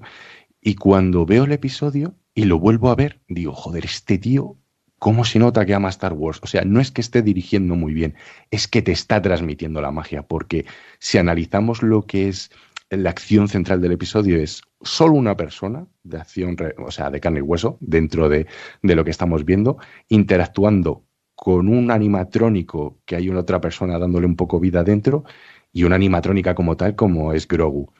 Y 0.61 0.76
cuando 0.76 1.26
veo 1.26 1.45
el 1.45 1.53
episodio 1.53 2.14
y 2.35 2.45
lo 2.45 2.60
vuelvo 2.60 2.92
a 2.92 2.95
ver, 2.95 3.22
digo, 3.27 3.53
joder, 3.53 3.85
este 3.85 4.19
tío 4.19 4.60
cómo 5.06 5.24
se 5.24 5.38
nota 5.38 5.67
que 5.67 5.75
ama 5.75 5.90
Star 5.90 6.14
Wars. 6.14 6.40
O 6.42 6.48
sea, 6.48 6.64
no 6.66 6.82
es 6.82 6.90
que 6.90 7.00
esté 7.00 7.22
dirigiendo 7.22 7.75
muy 7.75 7.93
bien, 7.93 8.16
es 8.50 8.67
que 8.67 8.82
te 8.82 8.92
está 8.92 9.22
transmitiendo 9.22 9.80
la 9.80 9.92
magia, 9.92 10.24
porque 10.24 10.66
si 10.98 11.19
analizamos 11.19 11.84
lo 11.84 12.08
que 12.08 12.27
es 12.27 12.50
la 12.90 13.11
acción 13.11 13.48
central 13.48 13.82
del 13.82 13.92
episodio 13.92 14.42
es 14.42 14.64
solo 14.82 15.14
una 15.14 15.38
persona 15.38 15.85
de 16.01 16.17
acción, 16.17 16.58
o 16.80 16.90
sea, 16.90 17.11
de 17.11 17.19
carne 17.19 17.38
y 17.38 17.43
hueso, 17.43 17.77
dentro 17.82 18.30
de, 18.30 18.48
de 18.82 18.95
lo 18.95 19.06
que 19.06 19.11
estamos 19.11 19.45
viendo, 19.45 19.77
interactuando 20.09 21.03
con 21.35 21.69
un 21.69 21.92
animatrónico 21.92 22.98
que 23.06 23.16
hay 23.16 23.30
una 23.30 23.42
otra 23.42 23.61
persona 23.61 24.00
dándole 24.00 24.25
un 24.25 24.35
poco 24.35 24.59
vida 24.59 24.84
dentro 24.84 25.24
y 25.72 25.84
una 25.84 25.98
animatrónica 25.98 26.56
como 26.56 26.77
tal 26.77 26.95
como 26.95 27.32
es 27.32 27.48
Grogu. 27.48 27.93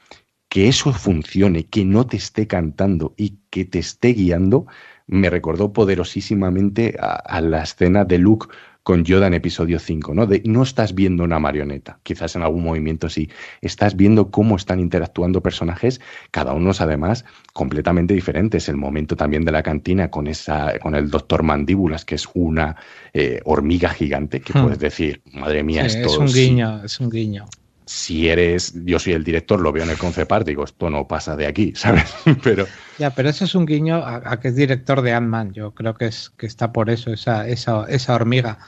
Que 0.48 0.66
eso 0.66 0.92
funcione, 0.92 1.66
que 1.66 1.84
no 1.84 2.04
te 2.04 2.16
esté 2.16 2.48
cantando 2.48 3.14
y 3.16 3.38
que 3.48 3.64
te 3.64 3.78
esté 3.78 4.08
guiando, 4.08 4.66
me 5.06 5.30
recordó 5.30 5.72
poderosísimamente 5.72 6.96
a, 6.98 7.40
la 7.40 7.62
escena 7.62 8.04
de 8.04 8.18
Luke 8.18 8.48
con 8.82 9.02
Yoda 9.04 9.26
en 9.26 9.34
episodio 9.34 9.80
5, 9.80 10.14
¿no? 10.14 10.26
De 10.26 10.42
no 10.44 10.62
estás 10.62 10.94
viendo 10.94 11.24
una 11.24 11.40
marioneta, 11.40 11.98
quizás 12.04 12.36
en 12.36 12.42
algún 12.42 12.62
movimiento 12.62 13.08
sí, 13.08 13.28
estás 13.60 13.96
viendo 13.96 14.30
cómo 14.30 14.54
están 14.54 14.78
interactuando 14.78 15.42
personajes, 15.42 16.00
cada 16.30 16.52
uno 16.52 16.70
además 16.78 17.24
completamente 17.52 18.14
diferentes. 18.14 18.68
El 18.68 18.76
momento 18.76 19.16
también 19.16 19.44
de 19.44 19.50
la 19.50 19.64
cantina 19.64 20.08
con 20.08 20.28
esa, 20.28 20.78
con 20.78 20.94
el 20.94 21.10
doctor 21.10 21.42
Mandíbulas, 21.42 22.04
que 22.04 22.14
es 22.14 22.28
una 22.34 22.76
eh, 23.12 23.40
hormiga 23.44 23.88
gigante, 23.88 24.40
que 24.40 24.56
hmm. 24.56 24.62
puedes 24.62 24.78
decir, 24.78 25.20
madre 25.32 25.64
mía, 25.64 25.84
esto 25.84 26.06
es 26.06 26.18
un 26.18 26.26
guiño, 26.26 26.84
es 26.84 27.00
un 27.00 27.10
guiño 27.10 27.46
si 27.86 28.28
eres, 28.28 28.74
yo 28.84 28.98
soy 28.98 29.12
el 29.12 29.22
director, 29.22 29.60
lo 29.60 29.70
veo 29.70 29.84
en 29.84 29.90
el 29.90 29.96
concepar, 29.96 30.44
digo, 30.44 30.64
esto 30.64 30.90
no 30.90 31.06
pasa 31.06 31.36
de 31.36 31.46
aquí, 31.46 31.72
¿sabes? 31.76 32.12
pero 32.42 32.66
ya, 32.98 33.14
pero 33.14 33.28
ese 33.28 33.44
es 33.44 33.54
un 33.54 33.64
guiño 33.64 33.96
a, 34.04 34.40
que 34.40 34.48
es 34.48 34.56
director 34.56 35.02
de 35.02 35.12
Ant-Man. 35.12 35.52
Yo 35.52 35.70
creo 35.72 35.94
que 35.94 36.06
es 36.06 36.30
que 36.36 36.46
está 36.46 36.72
por 36.72 36.90
eso 36.90 37.12
esa 37.12 37.46
esa, 37.46 37.84
esa 37.88 38.14
hormiga 38.14 38.58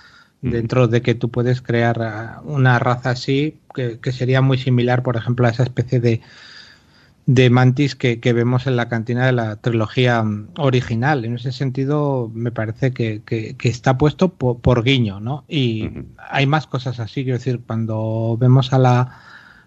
mm. 0.43 0.51
dentro 0.51 0.87
de 0.87 1.03
que 1.03 1.15
tú 1.15 1.31
puedes 1.31 1.61
crear 1.61 2.41
una 2.45 2.79
raza 2.79 3.11
así 3.11 3.59
que, 3.75 3.99
que 3.99 4.13
sería 4.13 4.41
muy 4.41 4.59
similar, 4.59 5.03
por 5.03 5.17
ejemplo, 5.17 5.47
a 5.47 5.51
esa 5.51 5.65
especie 5.65 5.99
de 5.99 6.21
de 7.29 7.51
Mantis 7.51 7.95
que, 7.95 8.19
vemos 8.33 8.67
en 8.67 8.77
la 8.77 8.89
cantina 8.89 9.27
de 9.27 9.33
la 9.33 9.57
trilogía 9.57 10.23
mm, 10.23 10.55
original. 10.57 11.27
En 11.27 11.35
ese 11.35 11.53
sentido, 11.53 12.31
me 12.33 12.51
parece 12.51 12.93
que, 12.93 13.23
está 13.63 13.99
puesto 13.99 14.31
por, 14.31 14.83
guiño, 14.83 15.21
¿no? 15.21 15.45
Y 15.47 15.91
hay 16.31 16.47
más 16.47 16.67
cosas 16.67 17.01
así, 17.01 17.25
quiero 17.25 17.39
decir, 17.39 17.61
cuando 17.67 18.39
vemos 18.41 18.73
a 18.73 18.79
la 18.79 19.21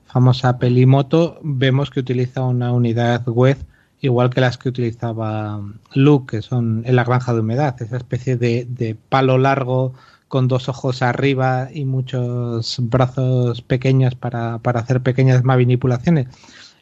famosa 0.05 0.57
Pelimoto, 0.57 1.39
vemos 1.43 1.91
que 1.91 1.99
utiliza 1.99 2.41
una 2.41 2.71
unidad 2.71 3.27
web 3.27 3.57
igual 3.99 4.31
que 4.31 4.41
las 4.41 4.57
que 4.57 4.69
utilizaba 4.69 5.61
Luke, 5.93 6.37
que 6.37 6.41
son 6.41 6.81
en 6.87 6.95
la 6.95 7.03
granja 7.03 7.31
de 7.31 7.41
humedad, 7.41 7.79
esa 7.79 7.97
especie 7.97 8.37
de, 8.37 8.65
de 8.67 8.95
palo 8.95 9.37
largo 9.37 9.93
con 10.27 10.47
dos 10.47 10.67
ojos 10.67 11.03
arriba 11.03 11.69
y 11.71 11.85
muchos 11.85 12.77
brazos 12.81 13.61
pequeños 13.61 14.15
para, 14.15 14.57
para 14.57 14.79
hacer 14.79 15.01
pequeñas 15.01 15.43
manipulaciones 15.43 16.27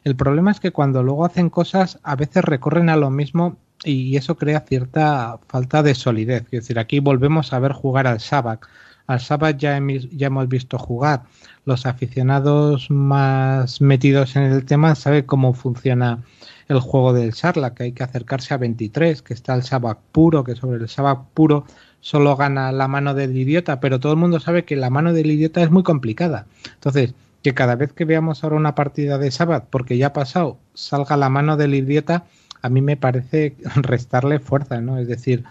el 0.04 0.16
problema 0.16 0.50
es 0.50 0.60
que 0.60 0.70
cuando 0.70 1.02
luego 1.02 1.24
hacen 1.24 1.50
cosas, 1.50 1.98
a 2.02 2.16
veces 2.16 2.44
recorren 2.44 2.88
a 2.88 2.96
lo 2.96 3.10
mismo 3.10 3.56
y 3.84 4.16
eso 4.16 4.36
crea 4.36 4.60
cierta 4.60 5.38
falta 5.48 5.82
de 5.82 5.94
solidez. 5.94 6.44
Es 6.44 6.50
decir, 6.62 6.78
aquí 6.78 7.00
volvemos 7.00 7.52
a 7.52 7.58
ver 7.58 7.72
jugar 7.72 8.06
al 8.06 8.20
Sabak. 8.20 8.68
Al 9.06 9.20
Sabak 9.20 9.56
ya, 9.58 9.76
hemos 9.76 10.48
visto 10.48 10.78
jugar. 10.78 11.24
Los 11.64 11.86
aficionados 11.86 12.90
más 12.90 13.80
metidos 13.80 14.36
en 14.36 14.44
el 14.44 14.64
tema 14.64 14.94
saben 14.94 15.24
cómo 15.24 15.52
funciona 15.52 16.22
el 16.68 16.78
juego 16.78 17.12
del 17.12 17.32
Sarlacc, 17.32 17.76
que 17.76 17.82
hay 17.84 17.92
que 17.92 18.04
acercarse 18.04 18.54
a 18.54 18.58
23, 18.58 19.22
que 19.22 19.34
está 19.34 19.54
el 19.54 19.64
Sabak 19.64 19.98
puro, 20.12 20.44
que 20.44 20.54
sobre 20.54 20.78
el 20.78 20.88
Sabak 20.88 21.24
puro 21.34 21.64
solo 22.00 22.36
gana 22.36 22.72
la 22.72 22.88
mano 22.88 23.14
del 23.14 23.36
idiota, 23.36 23.80
pero 23.80 24.00
todo 24.00 24.12
el 24.12 24.18
mundo 24.18 24.40
sabe 24.40 24.64
que 24.64 24.76
la 24.76 24.90
mano 24.90 25.12
del 25.12 25.30
idiota 25.30 25.62
es 25.62 25.70
muy 25.70 25.82
complicada. 25.82 26.46
Entonces, 26.74 27.14
que 27.42 27.54
cada 27.54 27.74
vez 27.76 27.92
que 27.92 28.04
veamos 28.04 28.44
ahora 28.44 28.56
una 28.56 28.74
partida 28.74 29.18
de 29.18 29.30
Sabbath, 29.30 29.66
porque 29.70 29.96
ya 29.96 30.08
ha 30.08 30.12
pasado, 30.12 30.58
salga 30.74 31.16
la 31.16 31.28
mano 31.28 31.56
del 31.56 31.74
idiota, 31.74 32.24
a 32.62 32.68
mí 32.68 32.82
me 32.82 32.96
parece 32.96 33.56
restarle 33.76 34.38
fuerza, 34.38 34.80
¿no? 34.80 34.98
Es 34.98 35.08
decir, 35.08 35.44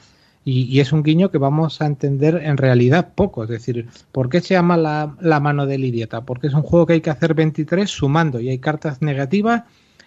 y, 0.45 0.79
es 0.79 0.91
un 0.93 1.03
guiño 1.03 1.29
que 1.31 1.37
vamos 1.37 1.81
a 1.81 1.85
entender 1.85 2.41
en 2.43 2.57
realidad 2.57 3.13
poco. 3.13 3.43
Es 3.43 3.49
decir, 3.49 3.87
¿por 4.11 4.29
qué 4.29 4.41
se 4.41 4.53
llama 4.55 4.77
la, 4.77 5.15
la, 5.19 5.39
mano 5.39 5.65
del 5.65 5.85
idiota? 5.85 6.21
Porque 6.21 6.47
es 6.47 6.53
un 6.53 6.63
juego 6.63 6.85
que 6.87 6.93
hay 6.93 7.01
que 7.01 7.09
hacer 7.09 7.33
23 7.33 7.89
sumando 7.89 8.39
y 8.39 8.49
hay 8.49 8.57
cartas 8.57 9.01
negativas 9.01 9.63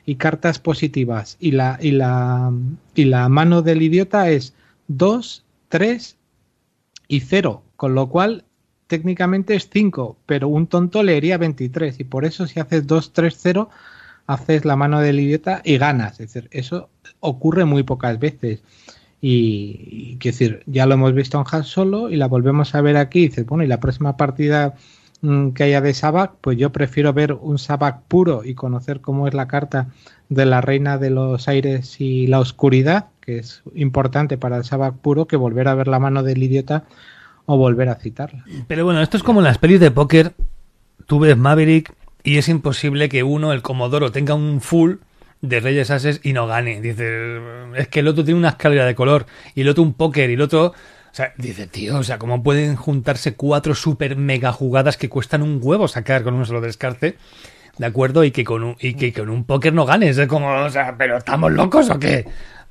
y 0.07 0.17
cartas 0.17 0.59
positivas. 0.59 1.37
Y 1.39 1.53
la, 1.53 1.79
y 1.81 1.93
la, 1.93 2.53
y 2.95 3.05
la 3.05 3.29
mano 3.29 3.63
del 3.63 3.83
idiota 3.83 4.31
es 4.31 4.55
2, 4.89 5.45
3 5.69 6.17
y 7.09 7.21
0. 7.21 7.63
Con 7.77 7.95
lo 7.95 8.09
cual 8.09 8.45
técnicamente 8.93 9.55
es 9.55 9.71
5, 9.73 10.19
pero 10.27 10.49
un 10.49 10.67
tonto 10.67 11.03
leería 11.03 11.39
23 11.39 11.99
y 11.99 12.05
por 12.05 12.27
eso 12.27 12.47
si 12.47 12.61
haces 12.61 12.87
2-3-0 12.87 13.71
haces 14.27 14.67
la 14.67 14.77
mano 14.77 15.01
del 15.01 15.19
idiota 15.19 15.63
y 15.65 15.79
ganas. 15.79 16.21
Es 16.21 16.35
decir, 16.35 16.51
eso 16.53 16.91
ocurre 17.21 17.65
muy 17.65 17.85
pocas 17.85 18.19
veces. 18.19 18.63
Y, 19.23 20.19
quiero 20.21 20.35
decir, 20.35 20.63
ya 20.67 20.85
lo 20.85 20.93
hemos 20.93 21.15
visto 21.15 21.39
en 21.39 21.45
Han 21.51 21.65
Solo 21.65 22.11
y 22.11 22.17
la 22.17 22.29
volvemos 22.29 22.75
a 22.75 22.83
ver 22.83 22.99
aquí. 22.99 23.21
Y 23.21 23.29
dices, 23.29 23.47
bueno, 23.47 23.65
y 23.65 23.67
la 23.67 23.81
próxima 23.81 24.19
partida 24.19 24.75
mm, 25.23 25.53
que 25.53 25.63
haya 25.63 25.81
de 25.81 25.95
Sabak, 25.95 26.33
pues 26.43 26.59
yo 26.59 26.71
prefiero 26.71 27.15
ver 27.15 27.33
un 27.33 27.59
Sabak 27.59 28.03
puro 28.03 28.45
y 28.45 28.53
conocer 28.53 29.01
cómo 29.01 29.27
es 29.27 29.33
la 29.33 29.49
carta 29.49 29.89
de 30.29 30.45
la 30.45 30.61
reina 30.61 30.99
de 30.99 31.09
los 31.09 31.49
aires 31.49 31.99
y 31.99 32.27
la 32.27 32.41
oscuridad, 32.41 33.07
que 33.23 33.39
es 33.39 33.63
importante 33.75 34.37
para 34.37 34.59
el 34.59 34.65
Sabak 34.65 34.97
puro, 34.97 35.27
que 35.27 35.37
volver 35.39 35.69
a 35.69 35.75
ver 35.75 35.89
la 35.89 35.99
mano 35.99 36.23
del 36.23 36.43
idiota 36.43 36.85
o 37.47 37.57
volver 37.57 37.89
a 37.89 37.97
citarla. 37.97 38.45
Pero 38.67 38.85
bueno, 38.85 39.03
esto 39.03 39.17
es 39.17 39.23
como 39.23 39.41
en 39.41 39.45
las 39.45 39.59
pelis 39.59 39.81
de 39.81 39.91
póker. 39.91 40.33
Tú 41.07 41.19
ves 41.19 41.37
Maverick 41.37 41.93
y 42.23 42.39
es 42.39 42.49
imposible 42.49 43.09
que 43.09 43.23
uno, 43.23 43.53
el 43.53 43.63
Comodoro, 43.63 44.13
tenga 44.13 44.35
un 44.35 44.61
full 44.61 44.95
de 45.41 45.61
Reyes 45.61 45.91
Ases 45.91 46.21
y 46.23 46.33
no 46.33 46.47
gane. 46.47 46.81
Dice, 46.81 47.41
es 47.77 47.89
que 47.89 48.01
el 48.01 48.09
otro 48.09 48.25
tiene 48.25 48.39
una 48.39 48.51
escalera 48.51 48.87
de 48.87 48.95
color 48.95 49.27
y 49.55 49.63
el 49.63 49.69
otro 49.69 49.83
un 49.83 49.95
póker 49.95 50.31
y 50.31 50.35
el 50.35 50.41
otro... 50.41 50.67
O 50.67 51.15
sea, 51.15 51.35
dice, 51.37 51.67
tío, 51.67 51.99
o 51.99 52.03
sea, 52.03 52.19
¿cómo 52.19 52.43
pueden 52.43 52.75
juntarse 52.75 53.35
cuatro 53.35 53.75
super 53.75 54.17
mega 54.17 54.51
jugadas 54.51 54.97
que 54.97 55.11
cuestan 55.11 55.43
un 55.43 55.59
huevo 55.61 55.87
sacar 55.87 56.23
con 56.23 56.33
un 56.33 56.47
solo 56.47 56.63
descarte? 56.63 57.19
¿De 57.77 57.85
acuerdo? 57.85 58.25
Y 58.25 58.31
que 58.31 58.45
con 58.45 58.63
un, 58.63 58.77
y 58.81 58.95
que 58.95 59.13
con 59.13 59.29
un 59.29 59.45
póker 59.45 59.75
no 59.75 59.85
ganes. 59.85 60.17
Es 60.17 60.27
como, 60.27 60.51
o 60.51 60.71
sea, 60.71 60.97
¿pero 60.97 61.19
estamos 61.19 61.53
locos 61.53 61.91
o 61.91 61.99
qué? 61.99 62.27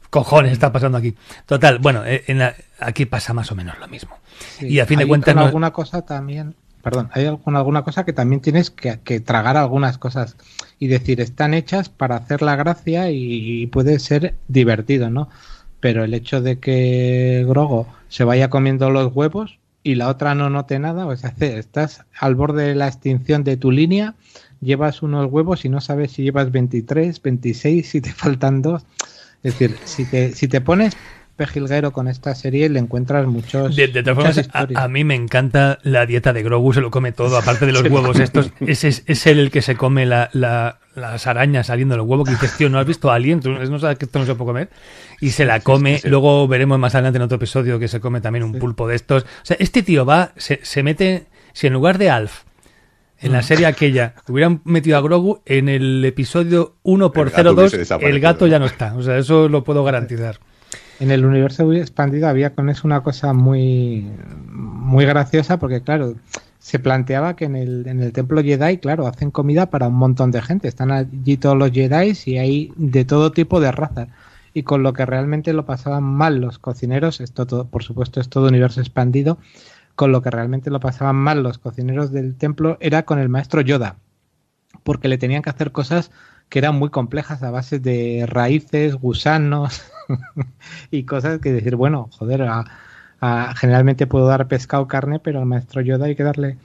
Cojones 0.10 0.54
está 0.54 0.72
pasando 0.72 0.98
aquí. 0.98 1.16
Total, 1.46 1.78
bueno, 1.78 2.04
eh, 2.04 2.24
en 2.28 2.42
aquí 2.80 3.06
pasa 3.06 3.32
más 3.34 3.52
o 3.52 3.56
menos 3.56 3.78
lo 3.78 3.88
mismo 3.88 4.21
y 4.60 4.80
a 4.80 4.86
fin 4.86 5.00
de 5.00 5.08
cuentas. 5.08 5.36
No... 5.36 5.42
alguna 5.42 5.72
cosa 5.72 6.04
también. 6.04 6.56
Perdón, 6.82 7.10
hay 7.14 7.26
alguna 7.26 7.84
cosa 7.84 8.06
que 8.06 8.14
también 8.14 8.42
tienes 8.42 8.72
que, 8.72 9.20
tragar 9.20 9.56
algunas 9.56 10.00
cosas 10.00 10.36
y 10.80 10.88
decir, 10.88 11.22
están 11.22 11.54
hechas 11.54 11.90
para 11.90 12.16
hacer 12.16 12.42
la 12.42 12.56
gracia 12.56 13.12
y, 13.12 13.68
puede 13.68 14.00
ser 14.00 14.34
divertido, 14.48 15.12
¿no? 15.12 15.30
Pero 15.80 16.04
el 16.04 16.16
hecho 16.16 16.42
de 16.42 16.58
que 16.58 17.46
Grogo 17.48 17.88
se 18.10 18.24
vaya 18.24 18.50
comiendo 18.50 18.90
los 18.90 19.14
huevos, 19.14 19.60
y 19.84 19.96
la 19.96 20.10
otra 20.10 20.36
no 20.36 20.50
note 20.50 20.78
nada, 20.80 21.06
o 21.08 21.16
sea, 21.16 21.34
estás 21.40 22.06
al 22.20 22.36
borde 22.36 22.68
de 22.68 22.76
la 22.76 22.88
extinción 22.88 23.44
de 23.44 23.58
tu 23.58 23.72
línea, 23.72 24.16
llevas 24.62 25.02
unos 25.02 25.32
huevos 25.32 25.66
y 25.66 25.70
no 25.70 25.82
sabes 25.82 26.12
si 26.12 26.24
llevas 26.24 26.52
23, 26.52 27.22
26, 27.22 27.90
si 27.90 28.02
te 28.02 28.14
faltan 28.14 28.62
dos. 28.62 28.86
Es 29.44 29.58
decir, 29.58 29.78
si 29.86 30.06
te, 30.06 30.34
si 30.34 30.48
te 30.48 30.62
pones 30.62 30.96
pejilguero 31.36 31.92
con 31.92 32.08
esta 32.08 32.36
serie 32.36 32.70
le 32.70 32.80
encuentras 32.80 33.26
muchos. 33.28 33.76
De, 33.76 33.88
todas 33.88 34.16
formas, 34.16 34.50
a, 34.76 34.88
mí 34.88 35.04
me 35.04 35.16
encanta 35.16 35.80
la 35.84 36.06
dieta 36.06 36.34
de 36.34 36.44
Grogu, 36.44 36.74
se 36.74 36.82
lo 36.82 36.92
come 36.92 37.12
todo, 37.12 37.38
aparte 37.38 37.66
de 37.66 37.72
los 37.72 37.84
huevos 37.90 38.20
estos. 38.20 38.52
Es, 38.60 38.84
es, 38.84 39.04
es, 39.08 39.28
él 39.28 39.40
el 39.40 39.52
que 39.52 39.62
se 39.62 39.76
come 39.76 40.06
la, 40.06 40.30
las 40.34 41.28
arañas 41.28 41.68
saliendo 41.68 41.94
de 41.94 41.98
los 41.98 42.08
huevos, 42.08 42.28
que 42.28 42.36
dices, 42.36 42.56
tío, 42.58 42.70
¿no 42.70 42.80
has 42.80 42.86
visto 42.86 43.12
a 43.12 43.16
alguien? 43.16 43.40
¿Tú 43.40 43.50
no 43.50 43.80
sabes 43.80 43.98
que 43.98 44.06
esto 44.06 44.20
no 44.20 44.26
se 44.26 44.36
puede 44.36 44.50
comer? 44.50 44.70
Y 45.20 45.32
se 45.32 45.46
la 45.46 45.60
come. 45.60 46.00
Luego 46.04 46.48
veremos 46.48 46.80
más 46.80 46.96
adelante 46.96 47.18
en 47.18 47.24
otro 47.24 47.38
episodio 47.38 47.80
que 47.80 47.88
se 47.88 48.00
come 48.00 48.22
también 48.22 48.44
un 48.44 48.54
pulpo 48.54 48.88
de 48.88 48.96
estos. 48.96 49.24
O 49.24 49.46
sea, 49.46 49.58
este 49.60 49.84
tío 49.84 50.06
va, 50.06 50.34
se, 50.38 50.60
se 50.64 50.84
mete, 50.84 51.28
si 51.54 51.68
en 51.68 51.74
lugar 51.74 51.98
de 51.98 52.10
Alf 52.10 52.44
en 53.22 53.32
la 53.32 53.40
mm. 53.40 53.44
serie 53.44 53.66
aquella 53.68 54.16
hubieran 54.28 54.62
metido 54.66 54.98
a 54.98 55.02
Grogu, 55.02 55.42
en 55.46 55.70
el 55.70 56.04
episodio 56.04 56.76
1 56.84 57.12
por 57.12 57.32
02 57.32 57.74
el 58.02 58.20
gato 58.20 58.48
ya 58.48 58.60
no 58.60 58.66
está. 58.66 58.96
O 58.96 59.04
sea, 59.04 59.18
eso 59.18 59.48
lo 59.48 59.64
puedo 59.64 59.84
garantizar. 59.84 60.40
En 61.02 61.10
el 61.10 61.26
universo 61.26 61.74
expandido 61.74 62.28
había 62.28 62.54
con 62.54 62.70
eso 62.70 62.84
una 62.86 63.02
cosa 63.02 63.34
muy, 63.34 64.08
muy 64.52 65.04
graciosa 65.04 65.58
porque, 65.58 65.82
claro, 65.82 66.14
se 66.60 66.78
planteaba 66.78 67.36
que 67.36 67.46
en 67.46 67.56
el, 67.56 67.88
en 67.88 68.02
el 68.04 68.14
templo 68.14 68.44
Jedi, 68.44 68.78
claro, 68.78 69.08
hacen 69.08 69.32
comida 69.32 69.72
para 69.72 69.88
un 69.88 69.96
montón 69.96 70.30
de 70.30 70.44
gente. 70.44 70.68
Están 70.68 70.92
allí 70.92 71.38
todos 71.38 71.58
los 71.58 71.72
Jedi 71.72 72.14
y 72.26 72.38
hay 72.38 72.72
de 72.76 73.04
todo 73.04 73.32
tipo 73.32 73.60
de 73.60 73.72
razas. 73.72 74.10
Y 74.54 74.62
con 74.62 74.84
lo 74.84 74.94
que 74.94 75.08
realmente 75.08 75.54
lo 75.54 75.66
pasaban 75.66 76.04
mal 76.04 76.40
los 76.40 76.60
cocineros, 76.60 77.20
esto 77.20 77.48
todo, 77.48 77.66
por 77.66 77.82
supuesto 77.82 78.22
es 78.22 78.30
todo 78.30 78.48
universo 78.48 78.80
expandido, 78.80 79.40
con 79.96 80.12
lo 80.12 80.22
que 80.22 80.30
realmente 80.30 80.70
lo 80.70 80.80
pasaban 80.80 81.16
mal 81.16 81.42
los 81.42 81.58
cocineros 81.58 82.12
del 82.12 82.36
templo 82.36 82.78
era 82.80 83.06
con 83.06 83.18
el 83.18 83.28
maestro 83.28 83.62
Yoda, 83.62 83.96
porque 84.84 85.08
le 85.08 85.18
tenían 85.18 85.42
que 85.42 85.50
hacer 85.50 85.72
cosas 85.72 86.12
que 86.52 86.60
eran 86.60 86.76
muy 86.76 86.90
complejas 86.90 87.42
a 87.44 87.50
base 87.50 87.80
de 87.80 88.26
raíces, 88.28 88.96
gusanos 88.96 89.84
y 90.92 91.04
cosas 91.04 91.40
que 91.40 91.54
decir, 91.54 91.78
bueno, 91.78 92.10
joder, 92.12 92.46
generalmente 93.56 94.06
puedo 94.06 94.28
dar 94.28 94.50
pescado, 94.50 94.86
carne, 94.86 95.20
pero 95.20 95.40
al 95.40 95.46
maestro 95.46 95.80
Yoda 95.80 96.08
hay 96.08 96.16
que 96.18 96.24
darle 96.24 96.58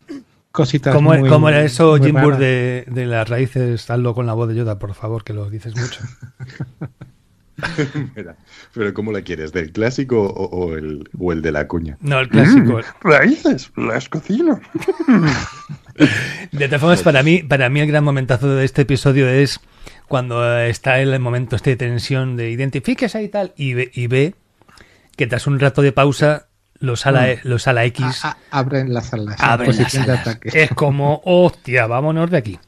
cositas. 0.51 0.93
¿Cómo, 0.93 1.13
¿cómo 1.29 1.49
era 1.49 1.63
eso, 1.63 1.97
Jimbur, 1.99 2.37
de, 2.37 2.85
de, 2.89 3.07
las 3.07 3.29
raíces? 3.29 3.89
Hazlo 3.89 4.13
con 4.13 4.27
la 4.27 4.33
voz 4.33 4.49
de 4.49 4.57
Yoda, 4.57 4.81
por 4.81 4.93
favor, 4.93 5.23
que 5.23 5.35
lo 5.35 5.49
dices 5.49 5.77
mucho. 5.77 6.01
pero 8.75 8.93
¿cómo 8.93 9.13
la 9.13 9.23
quieres? 9.23 9.53
¿Del 9.53 9.71
clásico 9.71 10.21
o, 10.21 10.75
el, 10.75 11.09
o 11.17 11.31
el 11.31 11.43
de 11.43 11.53
la 11.53 11.69
cuña? 11.69 11.97
No, 12.01 12.19
el 12.19 12.29
clásico. 12.29 12.79
Mm, 12.79 13.09
raíces, 13.09 13.71
las 13.77 14.09
cocino. 14.09 14.59
de 16.53 16.67
todas 16.67 16.81
formas, 16.81 17.03
para 17.03 17.23
mí, 17.23 17.43
para 17.43 17.69
mí 17.69 17.81
el 17.81 17.89
gran 17.89 18.05
momentazo 18.05 18.55
de 18.55 18.65
este 18.65 18.83
episodio 18.83 19.29
es 19.29 19.61
cuando 20.09 20.59
está 20.59 21.01
el 21.01 21.19
momento 21.21 21.57
este 21.57 21.71
de 21.71 21.77
tensión 21.77 22.37
de 22.37 22.51
identifíquese 22.51 23.23
y 23.23 23.29
tal, 23.29 23.53
y 23.57 23.75
ve, 23.75 23.91
y 23.95 24.07
ve 24.07 24.35
que 25.17 25.27
tras 25.27 25.47
un 25.47 25.59
rato 25.59 25.83
de 25.83 25.93
pausa 25.93 26.47
los 26.79 27.07
ala, 27.07 27.27
mm. 27.27 27.49
los 27.49 27.67
ala 27.67 27.85
X 27.87 28.23
abren 28.51 28.93
las 28.93 29.13
alas. 29.13 29.37
Abren 29.39 29.77
las 29.77 29.95
alas. 29.95 30.39
Es 30.43 30.71
como, 30.71 31.23
hostia, 31.25 31.87
vámonos 31.87 32.31
de 32.31 32.37
aquí. 32.37 32.59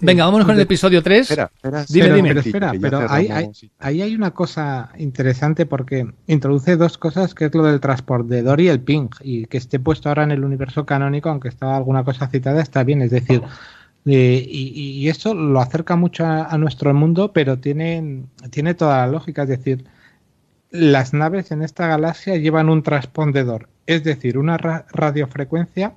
Venga, 0.00 0.24
vámonos 0.24 0.46
con 0.46 0.54
el 0.56 0.62
episodio 0.62 1.02
3. 1.02 1.30
Espera, 1.30 1.50
espera, 1.54 1.84
dime, 1.88 2.14
dime. 2.14 2.28
Pero 2.30 2.40
espera, 2.40 2.72
pero 2.80 3.06
ahí, 3.08 4.02
hay 4.02 4.14
una 4.14 4.32
cosa 4.32 4.90
interesante 4.98 5.66
porque 5.66 6.12
introduce 6.26 6.76
dos 6.76 6.98
cosas, 6.98 7.34
que 7.34 7.46
es 7.46 7.54
lo 7.54 7.64
del 7.64 7.80
transportador 7.80 8.60
y 8.60 8.68
el 8.68 8.80
ping, 8.80 9.08
y 9.20 9.46
que 9.46 9.58
esté 9.58 9.78
puesto 9.78 10.08
ahora 10.08 10.24
en 10.24 10.32
el 10.32 10.44
universo 10.44 10.86
canónico, 10.86 11.28
aunque 11.28 11.48
estaba 11.48 11.76
alguna 11.76 12.04
cosa 12.04 12.28
citada, 12.28 12.60
está 12.62 12.82
bien. 12.84 13.02
Es 13.02 13.10
decir, 13.10 13.42
eh, 14.06 14.44
y, 14.48 15.08
eso 15.08 15.34
lo 15.34 15.60
acerca 15.60 15.96
mucho 15.96 16.24
a, 16.26 16.56
nuestro 16.58 16.92
mundo, 16.94 17.32
pero 17.32 17.58
tiene, 17.58 18.24
tiene 18.50 18.74
toda 18.74 18.98
la 18.98 19.12
lógica. 19.12 19.42
Es 19.42 19.48
decir, 19.48 19.84
las 20.70 21.12
naves 21.12 21.52
en 21.52 21.62
esta 21.62 21.86
galaxia 21.86 22.36
llevan 22.36 22.68
un 22.68 22.82
transpondedor, 22.82 23.68
es 23.86 24.02
decir, 24.04 24.38
una 24.38 24.56
radiofrecuencia 24.56 25.94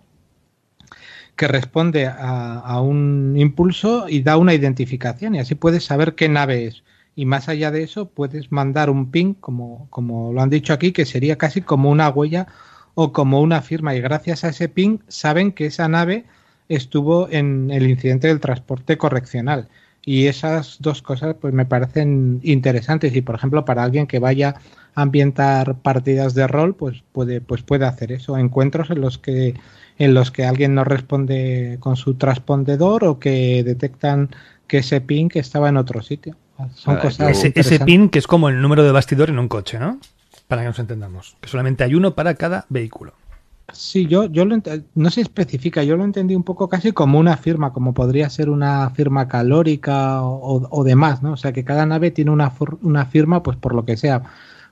que 1.36 1.48
responde 1.48 2.08
a, 2.08 2.80
un 2.82 3.36
impulso 3.38 4.08
y 4.08 4.22
da 4.22 4.38
una 4.38 4.54
identificación 4.54 5.36
y 5.36 5.40
así 5.40 5.56
puedes 5.56 5.84
saber 5.84 6.16
qué 6.16 6.30
nave 6.30 6.66
es. 6.66 6.84
Y 7.16 7.26
más 7.26 7.48
allá 7.48 7.72
de 7.72 7.84
eso, 7.84 8.10
puedes 8.10 8.52
mandar 8.52 8.90
un 8.90 9.12
ping, 9.12 9.34
como, 9.36 9.88
como 9.90 10.34
lo 10.34 10.42
han 10.42 10.50
dicho 10.50 10.74
aquí, 10.74 10.92
que 10.92 11.06
sería 11.06 11.38
casi 11.38 11.62
como 11.62 11.90
una 11.90 12.10
huella 12.10 12.48
o 12.94 13.14
como 13.14 13.42
una 13.42 13.62
firma. 13.62 13.96
Y 13.96 14.02
gracias 14.02 14.44
a 14.44 14.50
ese 14.50 14.68
ping 14.68 15.00
saben 15.08 15.52
que 15.52 15.68
esa 15.68 15.88
nave 15.88 16.26
estuvo 16.68 17.30
en 17.30 17.72
el 17.72 17.90
incidente 17.90 18.28
del 18.28 18.40
transporte 18.40 18.98
correccional. 18.98 19.70
Y 20.04 20.28
esas 20.28 20.78
dos 20.80 21.02
cosas 21.02 21.36
pues 21.40 21.54
me 21.54 21.66
parecen 21.66 22.40
interesantes. 22.44 23.16
Y 23.16 23.22
por 23.22 23.36
ejemplo, 23.36 23.66
para 23.66 23.84
alguien 23.84 24.08
que 24.08 24.20
vaya 24.20 24.56
a 24.94 25.02
ambientar 25.02 25.76
partidas 25.80 26.36
de 26.36 26.48
rol, 26.48 26.76
pues 26.76 27.04
puede, 27.12 27.42
pues 27.42 27.64
puede 27.64 27.86
hacer 27.86 28.12
eso. 28.12 28.38
Encuentros 28.38 28.90
en 28.90 29.02
los 29.02 29.18
que 29.18 29.56
en 29.98 30.14
los 30.14 30.32
que 30.32 30.46
alguien 30.46 30.76
no 30.76 30.84
responde 30.84 31.78
con 31.80 31.96
su 31.96 32.16
transpondedor 32.16 33.04
o 33.06 33.20
que 33.20 33.64
detectan 33.64 34.30
que 34.68 34.80
ese 34.80 35.02
ping 35.02 35.30
estaba 35.34 35.70
en 35.70 35.78
otro 35.78 36.02
sitio. 36.02 36.36
Son 36.74 36.98
cosas 36.98 37.38
ese, 37.38 37.54
ese 37.56 37.80
pin 37.80 38.10
que 38.10 38.20
es 38.20 38.28
como 38.28 38.50
el 38.50 38.62
número 38.62 38.84
de 38.84 38.92
bastidor 38.92 39.30
en 39.30 39.40
un 39.40 39.48
coche, 39.48 39.78
¿no? 39.78 40.00
Para 40.48 40.62
que 40.62 40.68
nos 40.68 40.80
entendamos. 40.80 41.36
Que 41.42 41.50
solamente 41.50 41.84
hay 41.84 41.96
uno 41.96 42.16
para 42.16 42.36
cada 42.36 42.66
vehículo. 42.70 43.14
Sí, 43.74 44.06
yo, 44.06 44.26
yo 44.26 44.46
lo 44.46 44.58
no 44.94 45.10
se 45.10 45.22
especifica, 45.22 45.84
yo 45.84 45.98
lo 45.98 46.04
entendí 46.04 46.36
un 46.36 46.44
poco 46.44 46.70
casi 46.70 46.92
como 46.92 47.18
una 47.20 47.36
firma, 47.36 47.74
como 47.74 47.94
podría 47.94 48.30
ser 48.30 48.50
una 48.50 48.92
firma 48.92 49.28
calórica 49.28 50.22
o, 50.22 50.84
demás, 50.84 51.24
¿no? 51.24 51.34
O 51.34 51.38
sea, 51.38 51.52
que 51.52 51.64
cada 51.64 51.86
nave 51.86 52.12
tiene 52.12 52.30
una, 52.30 52.54
una 52.84 53.06
firma, 53.08 53.42
pues 53.42 53.58
por 53.58 53.74
lo 53.74 53.84
que 53.84 53.98
sea, 53.98 54.22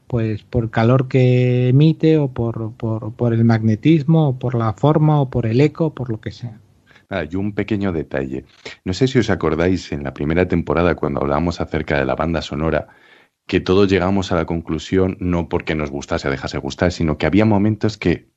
pues 0.08 0.44
por 0.44 0.70
calor 0.70 1.08
que 1.08 1.70
emite 1.70 2.18
o 2.18 2.30
por, 2.30 2.74
por, 2.74 3.14
por 3.14 3.34
el 3.34 3.44
magnetismo 3.46 4.30
o 4.30 4.40
por 4.40 4.56
la 4.56 4.74
forma 4.74 5.22
o 5.22 5.30
por 5.30 5.46
el 5.46 5.62
eco, 5.62 5.94
por 5.94 6.10
lo 6.10 6.20
que 6.20 6.32
sea. 6.32 6.60
Ah, 7.10 7.26
y 7.30 7.36
un 7.36 7.54
pequeño 7.54 7.92
detalle. 7.92 8.46
No 8.86 8.94
sé 8.94 9.08
si 9.08 9.20
os 9.20 9.30
acordáis 9.30 9.92
en 9.92 10.04
la 10.04 10.14
primera 10.14 10.48
temporada 10.48 10.96
cuando 10.96 11.22
hablábamos 11.22 11.62
acerca 11.62 12.00
de 12.00 12.06
la 12.06 12.16
banda 12.16 12.42
sonora, 12.42 12.88
que 13.48 13.60
todos 13.60 13.90
llegamos 13.90 14.32
a 14.32 14.36
la 14.36 14.46
conclusión 14.46 15.18
no 15.20 15.50
porque 15.50 15.76
nos 15.76 15.92
gustase 15.92 16.28
o 16.28 16.32
dejase 16.32 16.58
gustar, 16.58 16.92
sino 16.92 17.18
que 17.18 17.26
había 17.26 17.46
momentos 17.46 17.98
que 17.98 18.30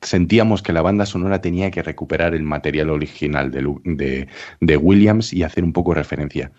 sentíamos 0.00 0.62
que 0.62 0.72
la 0.72 0.82
banda 0.82 1.06
sonora 1.06 1.40
tenía 1.40 1.70
que 1.70 1.82
recuperar 1.82 2.34
el 2.34 2.42
material 2.42 2.90
original 2.90 3.50
de, 3.50 4.28
de, 4.60 4.76
Williams 4.76 5.32
y 5.32 5.42
hacer 5.42 5.64
un 5.64 5.72
poco 5.72 5.94
referencia. 5.94 6.52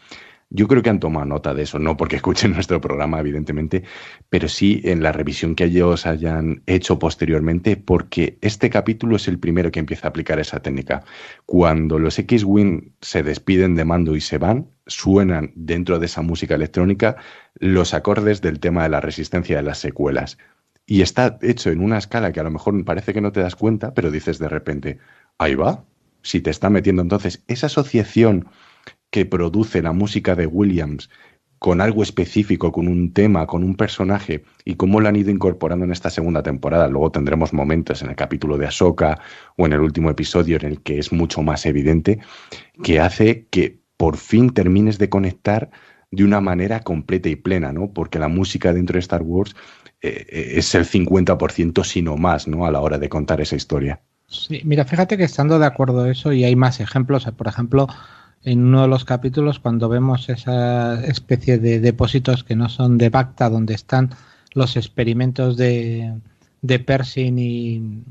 Yo 0.56 0.70
creo 0.70 0.82
que 0.82 0.90
han 0.90 1.02
tomado 1.02 1.26
nota 1.26 1.54
de 1.54 1.64
eso, 1.64 1.80
no 1.80 1.98
porque 1.98 2.16
escuchen 2.16 2.52
nuestro 2.54 2.80
programa, 2.80 3.20
evidentemente, 3.20 3.84
pero 4.30 4.48
sí 4.48 4.82
en 4.86 5.04
la 5.04 5.12
revisión 5.12 5.54
que 5.54 5.66
ellos 5.66 6.06
hayan 6.06 6.64
hecho 6.66 6.98
posteriormente, 6.98 7.76
porque 7.76 8.38
este 8.42 8.70
capítulo 8.70 9.18
es 9.18 9.28
el 9.28 9.38
primero 9.38 9.70
que 9.70 9.80
empieza 9.80 10.08
a 10.08 10.10
aplicar 10.12 10.40
esa 10.40 10.62
técnica. 10.62 11.04
Cuando 11.46 12.00
los 12.00 12.18
X-Wing 12.18 12.94
se 13.02 13.22
despiden 13.22 13.76
de 13.76 13.84
mando 13.84 14.16
y 14.16 14.22
se 14.22 14.38
van, 14.38 14.70
suenan 14.88 15.52
dentro 15.56 16.00
de 16.00 16.06
esa 16.06 16.22
música 16.22 16.56
electrónica 16.56 17.18
los 17.56 17.94
acordes 17.94 18.42
del 18.42 18.60
tema 18.62 18.84
de 18.84 18.90
la 18.90 19.02
resistencia 19.02 19.58
de 19.58 19.64
las 19.64 19.80
secuelas 19.80 20.38
y 20.86 21.02
está 21.02 21.38
hecho 21.42 21.72
en 21.72 21.82
una 21.82 21.98
escala 21.98 22.32
que 22.32 22.40
a 22.40 22.44
lo 22.44 22.52
mejor 22.52 22.84
parece 22.86 23.14
que 23.14 23.22
no 23.22 23.32
te 23.32 23.40
das 23.40 23.56
cuenta, 23.56 23.94
pero 23.94 24.12
dices 24.12 24.40
de 24.40 24.48
repente, 24.48 25.00
ahí 25.38 25.56
va, 25.56 25.84
si 26.22 26.42
te 26.42 26.52
está 26.52 26.70
metiendo 26.70 27.02
entonces 27.02 27.44
esa 27.48 27.68
asociación 27.68 28.48
que 29.16 29.26
produce 29.26 29.82
la 29.82 29.94
música 29.94 30.36
de 30.36 30.46
Williams 30.46 31.10
con 31.58 31.80
algo 31.80 32.04
específico, 32.04 32.74
con 32.74 32.90
un 32.90 33.14
tema, 33.14 33.48
con 33.48 33.64
un 33.64 33.76
personaje, 33.78 34.44
y 34.66 34.76
cómo 34.76 35.00
lo 35.00 35.08
han 35.08 35.16
ido 35.16 35.32
incorporando 35.32 35.86
en 35.86 35.94
esta 35.94 36.10
segunda 36.10 36.44
temporada. 36.44 36.90
Luego 36.90 37.12
tendremos 37.12 37.54
momentos 37.54 38.02
en 38.02 38.10
el 38.10 38.18
capítulo 38.18 38.58
de 38.58 38.68
Ahsoka 38.68 39.22
o 39.56 39.66
en 39.66 39.72
el 39.72 39.80
último 39.80 40.10
episodio 40.10 40.58
en 40.58 40.66
el 40.66 40.82
que 40.82 41.00
es 41.00 41.14
mucho 41.14 41.42
más 41.44 41.66
evidente, 41.66 42.20
que 42.84 43.00
hace 43.00 43.46
que 43.50 43.80
por 43.96 44.18
fin 44.18 44.50
termines 44.50 44.98
de 44.98 45.08
conectar 45.08 45.70
de 46.12 46.26
una 46.26 46.42
manera 46.42 46.82
completa 46.82 47.30
y 47.30 47.38
plena, 47.38 47.72
¿no? 47.72 47.94
Porque 47.94 48.20
la 48.20 48.28
música 48.28 48.74
dentro 48.74 48.96
de 48.96 49.00
Star 49.00 49.22
Wars 49.22 49.56
eh, 50.02 50.56
es 50.58 50.76
el 50.76 50.84
50% 50.84 51.86
sino 51.86 52.18
más, 52.18 52.50
¿no? 52.50 52.66
A 52.66 52.72
la 52.72 52.82
hora 52.82 52.98
de 52.98 53.08
contar 53.08 53.40
esa 53.40 53.56
historia. 53.56 54.02
Sí, 54.28 54.60
mira, 54.66 54.84
fíjate 54.84 55.16
que 55.16 55.24
estando 55.24 55.58
de 55.58 55.68
acuerdo 55.68 56.06
eso 56.06 56.34
y 56.34 56.44
hay 56.44 56.58
más 56.58 56.82
ejemplos, 56.82 57.24
por 57.38 57.48
ejemplo, 57.48 57.88
en 58.46 58.64
uno 58.64 58.84
de 58.84 58.88
los 58.88 59.06
capítulos 59.06 59.60
cuando 59.60 59.90
vemos 59.90 60.30
esa 60.30 61.04
especie 61.06 61.58
de 61.58 61.80
depósitos 61.80 62.44
que 62.44 62.56
no 62.56 62.70
son 62.70 62.98
de 62.98 63.10
Bacta, 63.10 63.50
donde 63.50 63.74
están 63.74 64.12
los 64.54 64.78
experimentos 64.78 65.58
de, 65.58 66.14
de 66.62 66.80
Pershing 66.80 68.06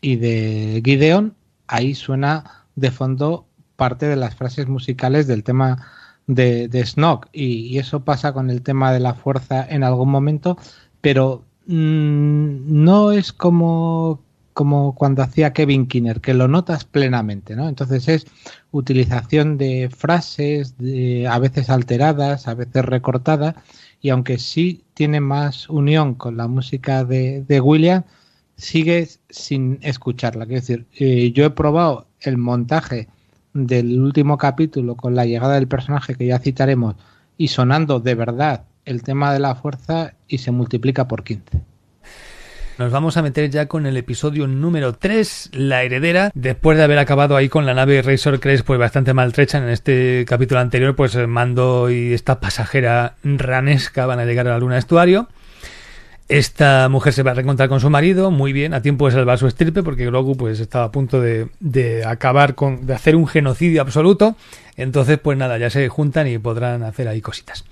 y, 0.00 0.16
de 0.16 0.82
Gideon, 0.84 1.34
ahí 1.66 1.94
suena 1.94 2.64
de 2.76 2.90
fondo 2.90 3.46
parte 3.76 4.06
de 4.06 4.16
las 4.16 4.36
frases 4.36 4.68
musicales 4.68 5.26
del 5.26 5.42
tema 5.42 5.86
de, 6.26 6.68
de 6.68 6.86
y, 7.32 7.78
eso 7.78 8.04
pasa 8.04 8.32
con 8.32 8.50
el 8.50 8.62
tema 8.62 8.92
de 8.92 9.00
la 9.00 9.14
fuerza 9.14 9.66
en 9.68 9.82
algún 9.82 10.10
momento 10.10 10.58
pero 11.00 11.44
mm, 11.66 12.84
no 12.84 13.12
es 13.12 13.32
como, 13.32 14.20
como 14.58 14.96
cuando 14.96 15.22
hacía 15.22 15.52
Kevin 15.52 15.86
Kinner, 15.86 16.20
que 16.20 16.34
lo 16.34 16.48
notas 16.48 16.84
plenamente, 16.84 17.54
¿no? 17.54 17.68
Entonces 17.68 18.08
es 18.08 18.26
utilización 18.72 19.56
de 19.56 19.88
frases, 19.88 20.76
de, 20.78 21.28
a 21.28 21.38
veces 21.38 21.70
alteradas, 21.70 22.48
a 22.48 22.54
veces 22.54 22.84
recortadas, 22.84 23.54
y 24.00 24.08
aunque 24.08 24.38
sí 24.38 24.82
tiene 24.94 25.20
más 25.20 25.68
unión 25.68 26.16
con 26.16 26.36
la 26.36 26.48
música 26.48 27.04
de, 27.04 27.44
de 27.44 27.60
William, 27.60 28.02
sigues 28.56 29.20
sin 29.30 29.78
escucharla. 29.80 30.44
Quiero 30.44 30.60
decir, 30.60 30.86
eh, 30.98 31.30
yo 31.30 31.44
he 31.44 31.50
probado 31.50 32.08
el 32.18 32.36
montaje 32.36 33.06
del 33.54 34.00
último 34.00 34.38
capítulo 34.38 34.96
con 34.96 35.14
la 35.14 35.24
llegada 35.24 35.54
del 35.54 35.68
personaje 35.68 36.16
que 36.16 36.26
ya 36.26 36.40
citaremos 36.40 36.96
y 37.36 37.46
sonando 37.46 38.00
de 38.00 38.16
verdad 38.16 38.64
el 38.84 39.04
tema 39.04 39.32
de 39.32 39.38
la 39.38 39.54
fuerza 39.54 40.14
y 40.26 40.38
se 40.38 40.50
multiplica 40.50 41.06
por 41.06 41.22
15. 41.22 41.67
Nos 42.78 42.92
vamos 42.92 43.16
a 43.16 43.22
meter 43.22 43.50
ya 43.50 43.66
con 43.66 43.86
el 43.86 43.96
episodio 43.96 44.46
número 44.46 44.92
3, 44.92 45.50
La 45.52 45.82
heredera. 45.82 46.30
Después 46.32 46.78
de 46.78 46.84
haber 46.84 47.00
acabado 47.00 47.34
ahí 47.34 47.48
con 47.48 47.66
la 47.66 47.74
nave 47.74 48.00
Razor 48.02 48.38
Crest 48.38 48.64
pues 48.64 48.78
bastante 48.78 49.14
maltrecha 49.14 49.58
en 49.58 49.68
este 49.68 50.24
capítulo 50.28 50.60
anterior, 50.60 50.94
pues 50.94 51.16
Mando 51.26 51.90
y 51.90 52.12
esta 52.12 52.38
pasajera 52.38 53.16
ranesca 53.24 54.06
van 54.06 54.20
a 54.20 54.24
llegar 54.24 54.46
a 54.46 54.50
la 54.50 54.58
luna 54.60 54.78
estuario. 54.78 55.28
Esta 56.28 56.88
mujer 56.88 57.12
se 57.14 57.24
va 57.24 57.32
a 57.32 57.34
reencontrar 57.34 57.68
con 57.68 57.80
su 57.80 57.90
marido, 57.90 58.30
muy 58.30 58.52
bien, 58.52 58.72
a 58.72 58.80
tiempo 58.80 59.06
de 59.06 59.12
salvar 59.12 59.38
su 59.38 59.48
estirpe, 59.48 59.82
porque 59.82 60.06
Grogu 60.06 60.36
pues 60.36 60.60
estaba 60.60 60.84
a 60.84 60.92
punto 60.92 61.20
de, 61.20 61.48
de, 61.58 62.04
acabar 62.04 62.54
con, 62.54 62.86
de 62.86 62.94
hacer 62.94 63.16
un 63.16 63.26
genocidio 63.26 63.82
absoluto. 63.82 64.36
Entonces, 64.76 65.18
pues 65.18 65.36
nada, 65.36 65.58
ya 65.58 65.68
se 65.68 65.88
juntan 65.88 66.28
y 66.28 66.38
podrán 66.38 66.84
hacer 66.84 67.08
ahí 67.08 67.22
cositas. 67.22 67.64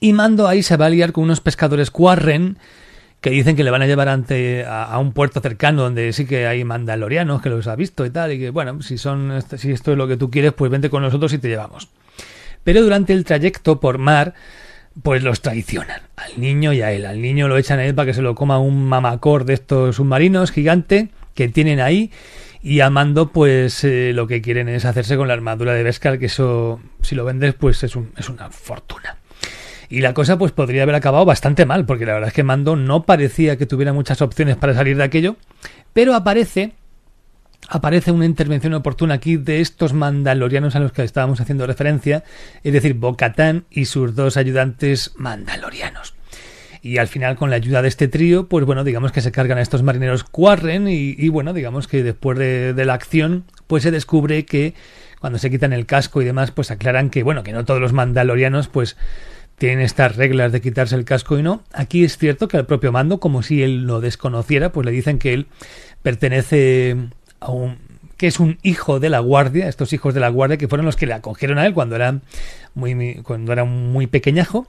Y 0.00 0.12
Mando 0.12 0.48
ahí 0.48 0.62
se 0.62 0.76
va 0.76 0.84
a 0.84 0.90
liar 0.90 1.12
con 1.12 1.24
unos 1.24 1.40
pescadores 1.40 1.90
Quarren 1.90 2.58
que 3.20 3.30
dicen 3.30 3.54
que 3.56 3.64
le 3.64 3.70
van 3.70 3.82
a 3.82 3.86
llevar 3.86 4.08
ante 4.08 4.64
a, 4.66 4.98
un 4.98 5.12
puerto 5.12 5.40
cercano 5.40 5.82
donde 5.82 6.12
sí 6.12 6.26
que 6.26 6.46
hay 6.46 6.64
mandalorianos 6.64 7.42
que 7.42 7.50
los 7.50 7.66
ha 7.66 7.76
visto 7.76 8.06
y 8.06 8.10
tal 8.10 8.32
y 8.32 8.38
que 8.38 8.50
bueno 8.50 8.80
si 8.82 8.96
son 8.98 9.42
si 9.56 9.72
esto 9.72 9.92
es 9.92 9.98
lo 9.98 10.08
que 10.08 10.16
tú 10.16 10.30
quieres 10.30 10.52
pues 10.52 10.70
vente 10.70 10.90
con 10.90 11.02
nosotros 11.02 11.32
y 11.32 11.38
te 11.38 11.48
llevamos. 11.48 11.88
Pero 12.64 12.82
durante 12.82 13.12
el 13.12 13.24
trayecto 13.24 13.80
por 13.80 13.98
mar 13.98 14.34
pues 15.02 15.22
los 15.22 15.40
traicionan 15.40 16.02
al 16.16 16.40
niño 16.40 16.72
y 16.72 16.82
a 16.82 16.92
él. 16.92 17.06
Al 17.06 17.20
niño 17.20 17.48
lo 17.48 17.56
echan 17.56 17.78
a 17.78 17.84
él 17.84 17.94
para 17.94 18.06
que 18.06 18.14
se 18.14 18.22
lo 18.22 18.34
coma 18.34 18.58
un 18.58 18.86
mamacor 18.86 19.44
de 19.44 19.54
estos 19.54 19.96
submarinos 19.96 20.50
gigante 20.50 21.10
que 21.34 21.48
tienen 21.48 21.80
ahí 21.80 22.10
y 22.62 22.80
a 22.80 22.90
Mando 22.90 23.32
pues 23.32 23.84
eh, 23.84 24.12
lo 24.14 24.26
que 24.26 24.42
quieren 24.42 24.68
es 24.68 24.84
hacerse 24.84 25.16
con 25.16 25.28
la 25.28 25.34
armadura 25.34 25.74
de 25.74 25.82
Beskar 25.82 26.18
que 26.18 26.26
eso 26.26 26.80
si 27.00 27.14
lo 27.14 27.24
vendes 27.24 27.54
pues 27.54 27.82
es, 27.84 27.96
un, 27.96 28.12
es 28.16 28.28
una 28.28 28.50
fortuna 28.50 29.19
y 29.90 30.00
la 30.00 30.14
cosa 30.14 30.38
pues 30.38 30.52
podría 30.52 30.84
haber 30.84 30.94
acabado 30.94 31.24
bastante 31.24 31.66
mal, 31.66 31.84
porque 31.84 32.06
la 32.06 32.14
verdad 32.14 32.28
es 32.28 32.34
que 32.34 32.44
Mando 32.44 32.76
no 32.76 33.04
parecía 33.04 33.58
que 33.58 33.66
tuviera 33.66 33.92
muchas 33.92 34.22
opciones 34.22 34.56
para 34.56 34.72
salir 34.72 34.96
de 34.96 35.02
aquello, 35.02 35.36
pero 35.92 36.14
aparece 36.14 36.72
aparece 37.68 38.12
una 38.12 38.24
intervención 38.24 38.72
oportuna 38.72 39.14
aquí 39.14 39.36
de 39.36 39.60
estos 39.60 39.92
mandalorianos 39.92 40.76
a 40.76 40.80
los 40.80 40.92
que 40.92 41.02
estábamos 41.02 41.40
haciendo 41.40 41.66
referencia, 41.66 42.24
es 42.62 42.72
decir, 42.72 42.94
Bocatán 42.94 43.64
y 43.68 43.84
sus 43.84 44.14
dos 44.14 44.36
ayudantes 44.36 45.12
mandalorianos. 45.16 46.14
Y 46.82 46.96
al 46.96 47.08
final, 47.08 47.36
con 47.36 47.50
la 47.50 47.56
ayuda 47.56 47.82
de 47.82 47.88
este 47.88 48.08
trío, 48.08 48.48
pues 48.48 48.64
bueno, 48.64 48.84
digamos 48.84 49.12
que 49.12 49.20
se 49.20 49.32
cargan 49.32 49.58
a 49.58 49.60
estos 49.60 49.82
marineros 49.82 50.24
Quarren 50.24 50.88
y, 50.88 51.14
y 51.18 51.28
bueno, 51.28 51.52
digamos 51.52 51.88
que 51.88 52.02
después 52.02 52.38
de, 52.38 52.72
de, 52.72 52.84
la 52.86 52.94
acción, 52.94 53.44
pues 53.66 53.82
se 53.82 53.90
descubre 53.90 54.46
que 54.46 54.72
cuando 55.20 55.38
se 55.38 55.50
quitan 55.50 55.74
el 55.74 55.84
casco 55.84 56.22
y 56.22 56.24
demás, 56.24 56.52
pues 56.52 56.70
aclaran 56.70 57.10
que, 57.10 57.22
bueno, 57.22 57.42
que 57.42 57.52
no 57.52 57.66
todos 57.66 57.80
los 57.80 57.92
mandalorianos, 57.92 58.68
pues 58.68 58.96
tienen 59.60 59.80
estas 59.80 60.16
reglas 60.16 60.52
de 60.52 60.62
quitarse 60.62 60.96
el 60.96 61.04
casco 61.04 61.38
y 61.38 61.42
no. 61.42 61.62
Aquí 61.74 62.02
es 62.02 62.16
cierto 62.16 62.48
que 62.48 62.56
al 62.56 62.64
propio 62.64 62.92
mando, 62.92 63.20
como 63.20 63.42
si 63.42 63.62
él 63.62 63.82
lo 63.82 64.00
desconociera, 64.00 64.72
pues 64.72 64.86
le 64.86 64.90
dicen 64.90 65.18
que 65.18 65.34
él 65.34 65.48
pertenece 66.02 66.96
a 67.40 67.50
un 67.50 67.76
que 68.16 68.26
es 68.26 68.40
un 68.40 68.58
hijo 68.62 69.00
de 69.00 69.10
la 69.10 69.18
guardia, 69.18 69.68
estos 69.68 69.92
hijos 69.92 70.14
de 70.14 70.20
la 70.20 70.30
guardia 70.30 70.56
que 70.56 70.66
fueron 70.66 70.86
los 70.86 70.96
que 70.96 71.06
le 71.06 71.12
acogieron 71.12 71.58
a 71.58 71.66
él 71.66 71.74
cuando 71.74 71.94
era 71.96 72.20
muy, 72.74 73.20
cuando 73.22 73.52
era 73.52 73.64
muy 73.64 74.06
pequeñajo, 74.06 74.66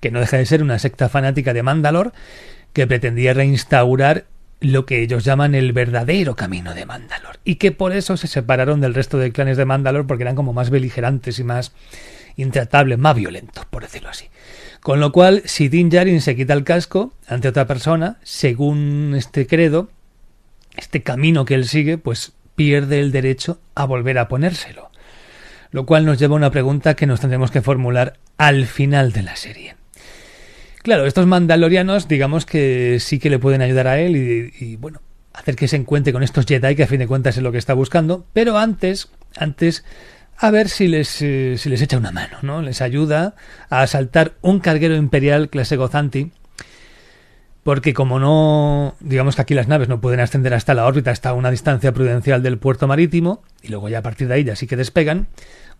que 0.00 0.10
no 0.10 0.20
deja 0.20 0.36
de 0.36 0.44
ser 0.44 0.62
una 0.62 0.78
secta 0.78 1.08
fanática 1.08 1.54
de 1.54 1.62
Mandalor, 1.62 2.12
que 2.74 2.86
pretendía 2.86 3.32
reinstaurar 3.32 4.26
lo 4.60 4.84
que 4.84 5.02
ellos 5.02 5.24
llaman 5.24 5.54
el 5.54 5.72
verdadero 5.72 6.36
camino 6.36 6.74
de 6.74 6.84
Mandalor, 6.84 7.38
y 7.44 7.54
que 7.54 7.72
por 7.72 7.92
eso 7.92 8.18
se 8.18 8.26
separaron 8.26 8.82
del 8.82 8.94
resto 8.94 9.16
de 9.16 9.32
clanes 9.32 9.56
de 9.56 9.64
Mandalor 9.64 10.06
porque 10.06 10.24
eran 10.24 10.36
como 10.36 10.52
más 10.52 10.68
beligerantes 10.68 11.38
y 11.38 11.44
más 11.44 11.72
intratable, 12.36 12.96
más 12.96 13.16
violento, 13.16 13.62
por 13.70 13.82
decirlo 13.82 14.10
así. 14.10 14.26
Con 14.80 15.00
lo 15.00 15.10
cual, 15.12 15.42
si 15.46 15.68
Din 15.68 15.90
Djarin 15.90 16.20
se 16.20 16.36
quita 16.36 16.52
el 16.52 16.64
casco 16.64 17.12
ante 17.26 17.48
otra 17.48 17.66
persona, 17.66 18.18
según 18.22 19.14
este 19.16 19.46
credo, 19.46 19.90
este 20.76 21.02
camino 21.02 21.44
que 21.44 21.54
él 21.54 21.66
sigue, 21.66 21.98
pues 21.98 22.32
pierde 22.54 23.00
el 23.00 23.12
derecho 23.12 23.58
a 23.74 23.84
volver 23.84 24.18
a 24.18 24.28
ponérselo. 24.28 24.90
Lo 25.70 25.86
cual 25.86 26.04
nos 26.06 26.18
lleva 26.18 26.34
a 26.34 26.36
una 26.36 26.50
pregunta 26.50 26.94
que 26.94 27.06
nos 27.06 27.20
tendremos 27.20 27.50
que 27.50 27.62
formular 27.62 28.18
al 28.38 28.66
final 28.66 29.12
de 29.12 29.22
la 29.22 29.36
serie. 29.36 29.76
Claro, 30.82 31.04
estos 31.06 31.26
mandalorianos, 31.26 32.06
digamos 32.06 32.46
que 32.46 32.98
sí 33.00 33.18
que 33.18 33.30
le 33.30 33.40
pueden 33.40 33.62
ayudar 33.62 33.88
a 33.88 33.98
él 33.98 34.16
y, 34.16 34.52
y, 34.64 34.76
bueno, 34.76 35.00
hacer 35.32 35.56
que 35.56 35.66
se 35.66 35.76
encuentre 35.76 36.12
con 36.12 36.22
estos 36.22 36.46
Jedi, 36.46 36.76
que 36.76 36.84
a 36.84 36.86
fin 36.86 37.00
de 37.00 37.08
cuentas 37.08 37.36
es 37.36 37.42
lo 37.42 37.50
que 37.50 37.58
está 37.58 37.74
buscando, 37.74 38.24
pero 38.32 38.56
antes, 38.56 39.10
antes 39.36 39.84
a 40.38 40.50
ver 40.50 40.68
si 40.68 40.88
les, 40.88 41.22
eh, 41.22 41.56
si 41.58 41.68
les 41.68 41.82
echa 41.82 41.96
una 41.96 42.12
mano, 42.12 42.38
¿no? 42.42 42.62
Les 42.62 42.82
ayuda 42.82 43.34
a 43.70 43.82
asaltar 43.82 44.34
un 44.42 44.60
carguero 44.60 44.96
imperial 44.96 45.48
clase 45.48 45.76
Gozanti, 45.76 46.32
porque 47.62 47.94
como 47.94 48.20
no, 48.20 48.94
digamos 49.00 49.36
que 49.36 49.42
aquí 49.42 49.54
las 49.54 49.66
naves 49.66 49.88
no 49.88 50.00
pueden 50.00 50.20
ascender 50.20 50.54
hasta 50.54 50.74
la 50.74 50.86
órbita, 50.86 51.10
hasta 51.10 51.32
una 51.32 51.50
distancia 51.50 51.92
prudencial 51.92 52.42
del 52.42 52.58
puerto 52.58 52.86
marítimo, 52.86 53.42
y 53.62 53.68
luego 53.68 53.88
ya 53.88 53.98
a 53.98 54.02
partir 54.02 54.28
de 54.28 54.34
ahí 54.34 54.44
ya 54.44 54.56
sí 54.56 54.66
que 54.66 54.76
despegan, 54.76 55.26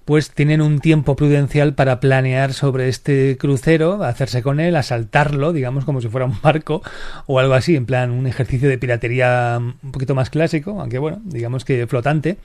pues 0.05 0.31
tienen 0.31 0.62
un 0.62 0.78
tiempo 0.78 1.17
prudencial 1.17 1.75
para 1.75 2.01
planear 2.01 2.55
sobre 2.55 2.89
este 2.89 3.36
crucero, 3.39 4.05
hacerse 4.05 4.43
con 4.43 4.60
él, 4.60 4.76
asaltarlo, 4.76 5.52
digamos 5.52 5.85
como 5.85 6.01
si 6.01 6.09
fuera 6.09 6.26
un 6.26 6.41
barco 6.43 6.81
o 7.26 7.41
algo 7.41 7.55
así, 7.55 7.76
en 7.76 7.86
plan 7.86 8.10
un 8.12 8.26
ejercicio 8.26 8.68
de 8.68 8.78
piratería 8.78 9.59
un 9.59 9.93
poquito 9.93 10.15
más 10.15 10.31
clásico, 10.31 10.81
aunque 10.81 10.99
bueno, 10.99 11.20
digamos 11.25 11.65
que 11.65 11.86
flotante 11.89 12.39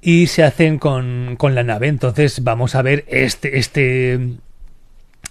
y 0.00 0.26
se 0.28 0.42
hacen 0.44 0.78
con, 0.78 1.36
con 1.36 1.54
la 1.54 1.62
nave. 1.62 1.88
Entonces 1.88 2.42
vamos 2.42 2.74
a 2.74 2.82
ver 2.82 3.04
este, 3.08 3.58
este, 3.58 4.18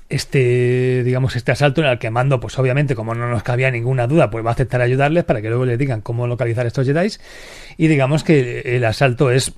este, 0.10 1.04
digamos, 1.04 1.36
este 1.36 1.52
asalto 1.52 1.82
en 1.82 1.88
el 1.88 2.00
que 2.00 2.10
Mando, 2.10 2.40
pues 2.40 2.58
obviamente, 2.60 2.96
como 2.96 3.16
no 3.16 3.30
nos 3.30 3.44
cabía 3.44 3.72
ninguna 3.72 4.08
duda, 4.08 4.30
pues 4.30 4.46
va 4.46 4.50
a 4.50 4.54
aceptar 4.54 4.82
ayudarles 4.82 5.24
para 5.24 5.42
que 5.42 5.50
luego 5.50 5.66
le 5.66 5.78
digan 5.78 6.02
cómo 6.02 6.28
localizar 6.28 6.66
estos 6.66 6.86
Jedi. 6.86 7.10
Y 7.78 7.88
digamos 7.88 8.24
que 8.24 8.62
el 8.76 8.86
asalto 8.86 9.32
es, 9.32 9.54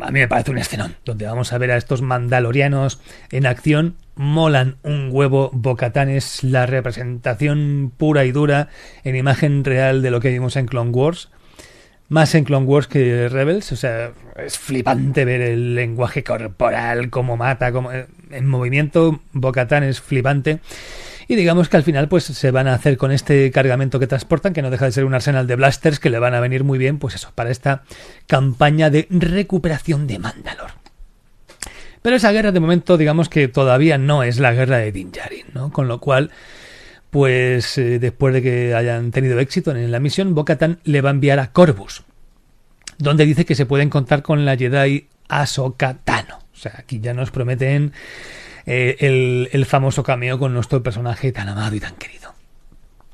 a 0.00 0.10
mí 0.10 0.20
me 0.20 0.28
parece 0.28 0.50
un 0.50 0.58
escenón, 0.58 0.96
donde 1.04 1.26
vamos 1.26 1.52
a 1.52 1.58
ver 1.58 1.70
a 1.70 1.76
estos 1.76 2.02
mandalorianos 2.02 3.00
en 3.30 3.46
acción. 3.46 3.96
Molan 4.16 4.78
un 4.82 5.10
huevo, 5.12 5.50
Bocatán 5.52 6.08
es 6.08 6.42
la 6.42 6.66
representación 6.66 7.92
pura 7.96 8.24
y 8.24 8.32
dura 8.32 8.68
en 9.04 9.14
imagen 9.14 9.64
real 9.64 10.02
de 10.02 10.10
lo 10.10 10.18
que 10.18 10.30
vimos 10.30 10.56
en 10.56 10.66
Clone 10.66 10.90
Wars 10.90 11.28
más 12.08 12.34
en 12.34 12.44
Clone 12.44 12.66
Wars 12.66 12.86
que 12.86 13.28
Rebels. 13.28 13.72
O 13.72 13.76
sea, 13.76 14.12
es 14.36 14.58
flipante 14.58 15.24
ver 15.24 15.40
el 15.40 15.74
lenguaje 15.74 16.24
corporal, 16.24 17.10
cómo 17.10 17.36
mata, 17.36 17.72
cómo, 17.72 17.92
eh, 17.92 18.06
en 18.30 18.46
movimiento. 18.46 19.20
Bocatán 19.32 19.84
es 19.84 20.00
flipante. 20.00 20.60
Y 21.30 21.36
digamos 21.36 21.68
que 21.68 21.76
al 21.76 21.82
final 21.82 22.08
pues 22.08 22.24
se 22.24 22.50
van 22.50 22.68
a 22.68 22.74
hacer 22.74 22.96
con 22.96 23.12
este 23.12 23.50
cargamento 23.50 24.00
que 24.00 24.06
transportan, 24.06 24.54
que 24.54 24.62
no 24.62 24.70
deja 24.70 24.86
de 24.86 24.92
ser 24.92 25.04
un 25.04 25.12
arsenal 25.12 25.46
de 25.46 25.56
blasters 25.56 26.00
que 26.00 26.08
le 26.08 26.18
van 26.18 26.34
a 26.34 26.40
venir 26.40 26.64
muy 26.64 26.78
bien, 26.78 26.98
pues 26.98 27.14
eso, 27.14 27.32
para 27.34 27.50
esta 27.50 27.82
campaña 28.26 28.88
de 28.88 29.06
recuperación 29.10 30.06
de 30.06 30.18
Mandalor. 30.18 30.70
Pero 32.00 32.16
esa 32.16 32.32
guerra 32.32 32.52
de 32.52 32.60
momento 32.60 32.96
digamos 32.96 33.28
que 33.28 33.46
todavía 33.46 33.98
no 33.98 34.22
es 34.22 34.38
la 34.38 34.54
guerra 34.54 34.78
de 34.78 34.90
Din 34.90 35.12
Djarin, 35.12 35.46
¿no? 35.52 35.70
Con 35.70 35.86
lo 35.86 36.00
cual 36.00 36.30
pues 37.10 37.78
eh, 37.78 37.98
después 37.98 38.34
de 38.34 38.42
que 38.42 38.74
hayan 38.74 39.10
tenido 39.10 39.38
éxito 39.38 39.74
en 39.74 39.90
la 39.90 40.00
misión, 40.00 40.34
Bocatan 40.34 40.78
le 40.84 41.00
va 41.00 41.10
a 41.10 41.12
enviar 41.12 41.38
a 41.38 41.52
Corvus, 41.52 42.02
donde 42.98 43.24
dice 43.24 43.44
que 43.44 43.54
se 43.54 43.66
pueden 43.66 43.90
contar 43.90 44.22
con 44.22 44.44
la 44.44 44.56
Jedi 44.56 45.08
Ahsoka 45.28 45.94
Tano. 46.04 46.38
O 46.52 46.56
sea, 46.56 46.74
aquí 46.78 47.00
ya 47.00 47.14
nos 47.14 47.30
prometen 47.30 47.92
eh, 48.66 48.96
el, 49.00 49.48
el, 49.52 49.64
famoso 49.64 50.02
cameo 50.02 50.38
con 50.38 50.52
nuestro 50.52 50.82
personaje 50.82 51.32
tan 51.32 51.48
amado 51.48 51.74
y 51.76 51.80
tan 51.80 51.94
querido. 51.96 52.34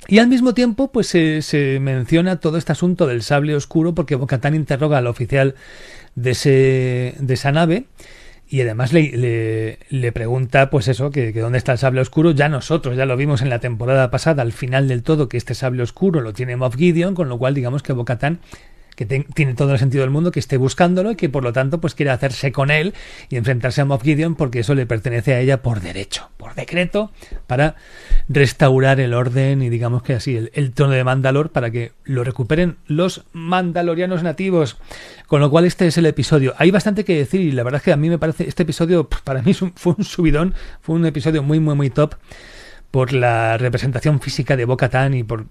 Y 0.07 0.19
al 0.19 0.29
mismo 0.29 0.55
tiempo, 0.55 0.91
pues 0.91 1.07
se, 1.07 1.41
se 1.43 1.79
menciona 1.81 2.41
todo 2.41 2.59
este 2.59 2.73
asunto 2.73 3.07
del 3.07 3.23
sable 3.23 3.55
oscuro, 3.55 3.95
porque 3.95 4.17
Bocatan 4.17 4.55
interroga 4.55 4.99
al 4.99 5.07
oficial 5.07 5.55
de, 6.15 6.33
ese, 6.33 7.15
de 7.19 7.35
esa 7.35 7.53
nave 7.53 7.87
y 8.49 8.61
además 8.61 8.93
le, 8.93 9.17
le, 9.17 9.79
le, 9.89 10.13
pregunta, 10.13 10.71
pues 10.71 10.89
eso, 10.89 11.11
que, 11.11 11.33
que, 11.33 11.41
dónde 11.41 11.59
está 11.59 11.73
el 11.73 11.79
sable 11.79 12.01
oscuro. 12.01 12.33
Ya 12.33 12.49
nosotros, 12.49 12.97
ya 12.97 13.07
lo 13.07 13.17
vimos 13.17 13.43
en 13.43 13.49
la 13.49 13.59
temporada 13.59 14.11
pasada, 14.11 14.43
al 14.43 14.53
final 14.53 14.89
del 14.89 15.03
todo, 15.03 15.29
que 15.29 15.37
este 15.37 15.55
sable 15.55 15.83
oscuro 15.83 16.21
lo 16.21 16.33
tiene 16.33 16.57
Moff 16.57 16.77
Gideon, 16.77 17.15
con 17.15 17.29
lo 17.29 17.39
cual 17.39 17.55
digamos 17.55 17.83
que 17.83 17.93
Bocatán 17.93 18.41
que 18.97 19.07
tiene 19.07 19.55
todo 19.55 19.73
el 19.73 19.79
sentido 19.79 20.03
del 20.03 20.11
mundo 20.11 20.31
que 20.31 20.41
esté 20.41 20.57
buscándolo 20.57 21.13
y 21.13 21.17
que 21.17 21.29
por 21.29 21.43
lo 21.43 21.53
tanto 21.53 21.81
pues 21.81 21.95
quiere 21.95 22.11
hacerse 22.11 22.53
con 22.53 22.71
él 22.71 22.95
y 23.29 23.37
enfrentarse 23.37 23.81
a 23.81 23.85
Moff 23.85 24.03
Gideon 24.03 24.35
porque 24.35 24.61
eso 24.61 24.75
le 24.75 24.87
pertenece 24.87 25.35
a 25.35 25.41
ella 25.41 25.63
por 25.63 25.81
derecho, 25.81 26.31
por 26.37 26.55
decreto, 26.55 27.11
para 27.47 27.77
restaurar 28.29 29.01
el 29.01 29.15
orden 29.15 29.63
y 29.63 29.71
digamos 29.71 30.03
que 30.03 30.15
así 30.15 30.37
el, 30.37 30.51
el 30.55 30.73
tono 30.73 30.93
de 30.93 31.05
Mandalor 31.05 31.51
para 31.51 31.71
que 31.71 31.93
lo 32.05 32.25
recuperen 32.25 32.77
los 32.87 33.25
mandalorianos 33.33 34.23
nativos. 34.23 34.77
Con 35.27 35.41
lo 35.41 35.51
cual 35.51 35.65
este 35.65 35.87
es 35.87 35.97
el 35.97 36.07
episodio. 36.07 36.55
Hay 36.59 36.71
bastante 36.71 37.05
que 37.05 37.17
decir 37.17 37.41
y 37.41 37.51
la 37.51 37.63
verdad 37.63 37.79
es 37.79 37.85
que 37.85 37.93
a 37.93 37.97
mí 37.97 38.11
me 38.11 38.19
parece 38.19 38.47
este 38.47 38.63
episodio 38.63 39.09
para 39.09 39.43
mí 39.43 39.55
fue 39.55 39.95
un 39.97 40.05
subidón, 40.05 40.55
fue 40.81 40.97
un 40.97 41.07
episodio 41.07 41.43
muy 41.43 41.61
muy 41.61 41.75
muy 41.75 41.91
top 41.91 42.15
por 42.95 43.13
la 43.13 43.59
representación 43.59 44.21
física 44.21 44.57
de 44.57 44.67
Boca 44.67 44.89
Tan 44.89 45.15
y 45.15 45.25
por, 45.25 45.49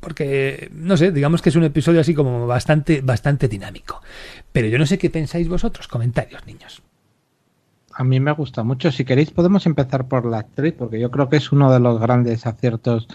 porque, 0.00 0.70
no 0.72 0.96
sé, 0.96 1.12
digamos 1.12 1.42
que 1.42 1.50
es 1.50 1.56
un 1.56 1.64
episodio 1.64 2.00
así 2.00 2.14
como 2.14 2.46
bastante, 2.46 3.02
bastante 3.02 3.48
dinámico. 3.48 4.00
Pero 4.50 4.66
yo 4.68 4.78
no 4.78 4.86
sé 4.86 4.96
qué 4.96 5.10
pensáis 5.10 5.46
vosotros. 5.46 5.88
Comentarios, 5.88 6.46
niños. 6.46 6.82
A 7.92 8.02
mí 8.02 8.18
me 8.18 8.32
gusta 8.32 8.62
mucho. 8.62 8.90
Si 8.90 9.04
queréis, 9.04 9.30
podemos 9.30 9.66
empezar 9.66 10.08
por 10.08 10.24
la 10.24 10.38
actriz, 10.38 10.72
porque 10.72 10.98
yo 10.98 11.10
creo 11.10 11.28
que 11.28 11.36
es 11.36 11.52
uno 11.52 11.70
de 11.70 11.80
los 11.80 12.00
grandes 12.00 12.46
aciertos 12.46 13.08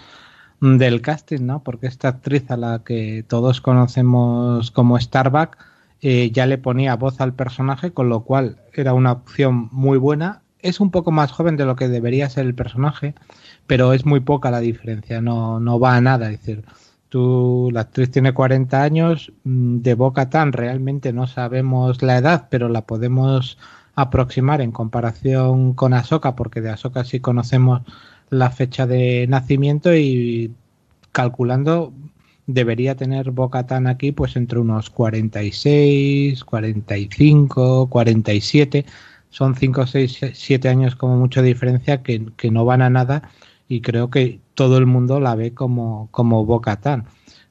del 0.59 1.01
casting, 1.01 1.47
¿no? 1.47 1.63
Porque 1.63 1.87
esta 1.87 2.09
actriz 2.09 2.51
a 2.51 2.57
la 2.57 2.83
que 2.85 3.25
todos 3.27 3.61
conocemos 3.61 4.69
como 4.69 4.99
Starbuck 4.99 5.57
eh, 6.01 6.29
ya 6.29 6.45
le 6.45 6.59
ponía 6.59 6.95
voz 6.97 7.19
al 7.19 7.33
personaje, 7.33 7.93
con 7.93 8.09
lo 8.09 8.25
cual 8.25 8.57
era 8.73 8.93
una 8.93 9.13
opción 9.13 9.69
muy 9.71 9.97
buena. 9.97 10.43
Es 10.61 10.79
un 10.79 10.91
poco 10.91 11.11
más 11.11 11.31
joven 11.31 11.57
de 11.57 11.65
lo 11.65 11.75
que 11.75 11.87
debería 11.87 12.29
ser 12.29 12.45
el 12.45 12.55
personaje 12.55 13.15
pero 13.71 13.93
es 13.93 14.05
muy 14.05 14.19
poca 14.19 14.51
la 14.51 14.59
diferencia, 14.59 15.21
no, 15.21 15.61
no 15.61 15.79
va 15.79 15.95
a 15.95 16.01
nada. 16.01 16.29
Es 16.29 16.39
decir, 16.39 16.65
tú, 17.07 17.69
la 17.71 17.81
actriz 17.81 18.11
tiene 18.11 18.33
40 18.33 18.83
años, 18.83 19.31
mm, 19.45 19.77
de 19.79 19.93
Boca 19.95 20.29
Tan 20.29 20.51
realmente 20.51 21.13
no 21.13 21.25
sabemos 21.25 22.01
la 22.01 22.17
edad, 22.17 22.47
pero 22.49 22.67
la 22.67 22.81
podemos 22.85 23.57
aproximar 23.95 24.59
en 24.59 24.71
comparación 24.71 25.73
con 25.73 25.93
Ahsoka, 25.93 26.35
porque 26.35 26.59
de 26.59 26.71
Ahsoka 26.71 27.05
sí 27.05 27.21
conocemos 27.21 27.81
la 28.29 28.51
fecha 28.51 28.85
de 28.87 29.25
nacimiento 29.27 29.95
y 29.95 30.53
calculando 31.13 31.93
debería 32.47 32.95
tener 32.95 33.31
Boca 33.31 33.67
Tan 33.67 33.87
aquí 33.87 34.11
pues 34.11 34.35
entre 34.35 34.59
unos 34.59 34.89
46, 34.89 36.43
45, 36.43 37.87
47. 37.89 38.85
Son 39.31 39.55
5, 39.55 39.87
6, 39.87 40.19
7 40.33 40.69
años 40.69 40.95
como 40.95 41.17
mucha 41.17 41.41
diferencia 41.41 42.03
que, 42.03 42.27
que 42.37 42.51
no 42.51 42.63
van 42.63 42.83
a 42.83 42.89
nada 42.89 43.31
y 43.67 43.81
creo 43.81 44.09
que 44.09 44.39
todo 44.53 44.77
el 44.77 44.85
mundo 44.85 45.19
la 45.19 45.33
ve 45.33 45.53
como, 45.53 46.09
como 46.11 46.45
Bocatán. 46.45 47.05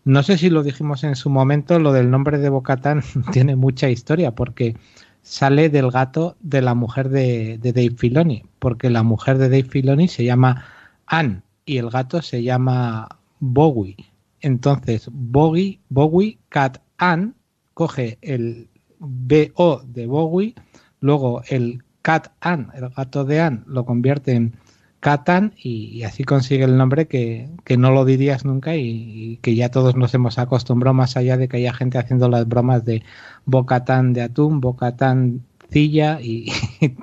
No 0.05 0.23
sé 0.23 0.39
si 0.39 0.51
lo 0.51 0.63
dijimos 0.63 1.05
en 1.05 1.17
su 1.17 1.31
momento, 1.31 1.79
lo 1.79 1.93
del 1.93 2.11
nombre 2.11 2.39
de 2.39 2.49
Bocatán 2.49 3.03
tiene 3.33 3.57
mucha 3.57 3.91
historia 3.91 4.35
porque 4.35 4.77
sale 5.23 5.69
del 5.69 5.91
gato 5.91 6.37
de 6.41 6.63
la 6.63 6.75
mujer 6.75 7.09
de, 7.09 7.59
Dave 7.59 7.95
Filoni, 7.97 8.45
porque 8.59 8.91
la 8.91 9.03
mujer 9.03 9.39
de 9.39 9.49
Dave 9.49 9.65
Filoni 9.65 10.09
se 10.09 10.25
llama 10.25 10.65
Ann 11.07 11.43
y 11.67 11.79
el 11.79 11.91
gato 11.91 12.23
se 12.23 12.43
llama 12.43 13.09
Bowie. 13.39 13.97
Entonces, 14.41 15.09
Bowie, 15.13 15.81
Bowie 15.89 16.39
Cat 16.49 16.79
Ann 16.99 17.35
coge 17.75 18.19
el 18.23 18.69
BO 18.99 19.83
de 19.87 20.07
Bowie, 20.07 20.55
luego 21.01 21.43
el 21.49 21.83
Cat 22.03 22.29
Ann, 22.41 22.71
el 22.75 22.89
gato 22.91 23.25
de 23.25 23.41
Ann, 23.41 23.65
lo 23.67 23.85
convierte 23.85 24.33
en 24.33 24.55
Catan 25.01 25.55
y, 25.57 26.03
así 26.03 26.25
consigue 26.25 26.65
el 26.65 26.77
nombre 26.77 27.07
que, 27.07 27.49
no 27.79 27.91
lo 27.91 28.05
dirías 28.05 28.45
nunca 28.45 28.77
y, 28.77 29.39
que 29.43 29.55
ya 29.55 29.71
todos 29.71 29.97
nos 29.97 30.13
hemos 30.13 30.39
acostumbrado 30.39 30.95
más 30.95 31.17
allá 31.17 31.39
de 31.39 31.49
que 31.49 31.57
haya 31.57 31.73
gente 31.73 31.99
haciendo 31.99 32.29
las 32.29 32.47
bromas 32.47 32.85
de 32.85 33.03
Bocatán 33.47 34.13
de 34.13 34.23
atún, 34.23 34.61
Bocatán 34.61 35.43
cilla 35.71 36.21
y, 36.23 36.53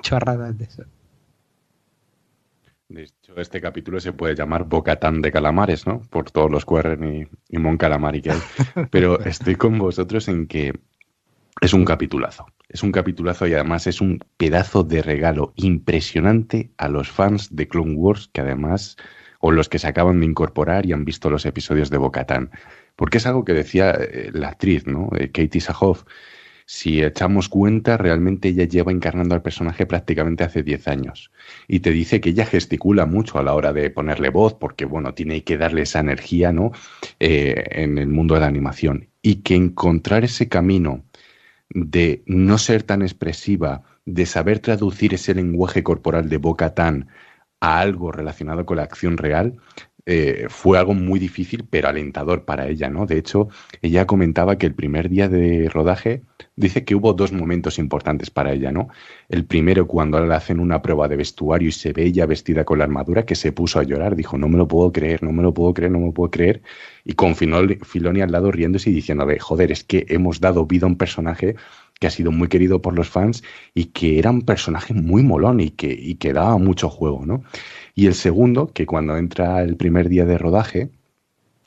chorradas 0.00 0.56
de 0.56 0.64
eso. 0.64 0.84
De 2.88 3.02
hecho, 3.02 3.34
este 3.36 3.60
capítulo 3.60 4.00
se 4.00 4.12
puede 4.12 4.34
llamar 4.34 4.64
Bocatán 4.64 5.20
de 5.20 5.30
calamares, 5.30 5.86
¿no? 5.86 6.00
Por 6.08 6.30
todos 6.30 6.50
los 6.50 6.64
Cuerren 6.64 7.04
y, 7.04 7.26
y 7.54 7.58
Mon 7.58 7.76
Calamari 7.76 8.22
que 8.22 8.30
hay. 8.30 8.38
Pero 8.90 9.20
estoy 9.20 9.56
con 9.56 9.76
vosotros 9.76 10.28
en 10.28 10.46
que 10.46 10.72
es 11.60 11.72
un 11.72 11.84
capitulazo. 11.84 12.46
Es 12.68 12.82
un 12.82 12.92
capitulazo 12.92 13.46
y 13.46 13.54
además 13.54 13.86
es 13.86 14.00
un 14.00 14.20
pedazo 14.36 14.84
de 14.84 15.02
regalo 15.02 15.52
impresionante 15.56 16.70
a 16.76 16.88
los 16.88 17.10
fans 17.10 17.54
de 17.54 17.66
Clone 17.66 17.94
Wars 17.94 18.30
que 18.32 18.42
además, 18.42 18.96
o 19.40 19.50
los 19.50 19.68
que 19.68 19.78
se 19.78 19.88
acaban 19.88 20.20
de 20.20 20.26
incorporar 20.26 20.86
y 20.86 20.92
han 20.92 21.04
visto 21.04 21.30
los 21.30 21.46
episodios 21.46 21.90
de 21.90 21.98
Bocatán. 21.98 22.50
Porque 22.96 23.18
es 23.18 23.26
algo 23.26 23.44
que 23.44 23.54
decía 23.54 23.92
eh, 23.92 24.30
la 24.32 24.48
actriz, 24.48 24.86
¿no? 24.86 25.10
Eh, 25.18 25.30
Katie 25.30 25.60
Sahoff. 25.60 26.04
Si 26.66 27.02
echamos 27.02 27.48
cuenta, 27.48 27.96
realmente 27.96 28.48
ella 28.48 28.64
lleva 28.64 28.92
encarnando 28.92 29.34
al 29.34 29.40
personaje 29.40 29.86
prácticamente 29.86 30.44
hace 30.44 30.62
10 30.62 30.88
años. 30.88 31.30
Y 31.66 31.80
te 31.80 31.92
dice 31.92 32.20
que 32.20 32.28
ella 32.30 32.44
gesticula 32.44 33.06
mucho 33.06 33.38
a 33.38 33.42
la 33.42 33.54
hora 33.54 33.72
de 33.72 33.88
ponerle 33.88 34.28
voz, 34.28 34.52
porque, 34.52 34.84
bueno, 34.84 35.14
tiene 35.14 35.44
que 35.44 35.56
darle 35.56 35.82
esa 35.82 36.00
energía, 36.00 36.52
¿no? 36.52 36.72
Eh, 37.20 37.64
en 37.70 37.96
el 37.96 38.08
mundo 38.08 38.34
de 38.34 38.40
la 38.40 38.48
animación. 38.48 39.08
Y 39.22 39.36
que 39.36 39.54
encontrar 39.54 40.24
ese 40.24 40.48
camino 40.48 41.04
de 41.70 42.22
no 42.26 42.58
ser 42.58 42.82
tan 42.82 43.02
expresiva, 43.02 43.82
de 44.04 44.26
saber 44.26 44.60
traducir 44.60 45.14
ese 45.14 45.34
lenguaje 45.34 45.82
corporal 45.82 46.28
de 46.28 46.38
Boca 46.38 46.74
Tan 46.74 47.08
a 47.60 47.80
algo 47.80 48.12
relacionado 48.12 48.64
con 48.64 48.76
la 48.76 48.84
acción 48.84 49.18
real, 49.18 49.58
eh, 50.10 50.46
fue 50.48 50.78
algo 50.78 50.94
muy 50.94 51.20
difícil, 51.20 51.66
pero 51.68 51.88
alentador 51.88 52.46
para 52.46 52.66
ella, 52.66 52.88
¿no? 52.88 53.04
De 53.04 53.18
hecho, 53.18 53.48
ella 53.82 54.06
comentaba 54.06 54.56
que 54.56 54.64
el 54.64 54.74
primer 54.74 55.10
día 55.10 55.28
de 55.28 55.68
rodaje 55.68 56.22
dice 56.56 56.82
que 56.86 56.94
hubo 56.94 57.12
dos 57.12 57.30
momentos 57.30 57.78
importantes 57.78 58.30
para 58.30 58.54
ella, 58.54 58.72
¿no? 58.72 58.88
El 59.28 59.44
primero, 59.44 59.86
cuando 59.86 60.24
le 60.24 60.34
hacen 60.34 60.60
una 60.60 60.80
prueba 60.80 61.08
de 61.08 61.16
vestuario 61.16 61.68
y 61.68 61.72
se 61.72 61.92
ve 61.92 62.04
ella 62.04 62.24
vestida 62.24 62.64
con 62.64 62.78
la 62.78 62.84
armadura, 62.84 63.26
que 63.26 63.34
se 63.34 63.52
puso 63.52 63.80
a 63.80 63.82
llorar, 63.82 64.16
dijo, 64.16 64.38
no 64.38 64.48
me 64.48 64.56
lo 64.56 64.66
puedo 64.66 64.90
creer, 64.92 65.22
no 65.22 65.30
me 65.30 65.42
lo 65.42 65.52
puedo 65.52 65.74
creer, 65.74 65.92
no 65.92 65.98
me 65.98 66.06
lo 66.06 66.12
puedo 66.12 66.30
creer. 66.30 66.62
Y 67.04 67.12
con 67.12 67.36
Filoni 67.36 68.22
al 68.22 68.32
lado 68.32 68.50
riéndose 68.50 68.88
y 68.88 68.94
diciéndole, 68.94 69.38
joder, 69.38 69.70
es 69.72 69.84
que 69.84 70.06
hemos 70.08 70.40
dado 70.40 70.64
vida 70.64 70.86
a 70.86 70.88
un 70.88 70.96
personaje 70.96 71.54
que 72.00 72.06
ha 72.06 72.10
sido 72.10 72.32
muy 72.32 72.48
querido 72.48 72.80
por 72.80 72.94
los 72.94 73.08
fans 73.08 73.42
y 73.74 73.86
que 73.86 74.18
era 74.18 74.30
un 74.30 74.42
personaje 74.42 74.94
muy 74.94 75.22
molón 75.22 75.60
y 75.60 75.70
que, 75.70 75.92
y 75.92 76.14
que 76.14 76.32
daba 76.32 76.56
mucho 76.58 76.88
juego, 76.88 77.26
¿no? 77.26 77.42
Y 77.98 78.06
el 78.06 78.14
segundo, 78.14 78.68
que 78.68 78.86
cuando 78.86 79.16
entra 79.16 79.60
el 79.60 79.76
primer 79.76 80.08
día 80.08 80.24
de 80.24 80.38
rodaje, 80.38 80.92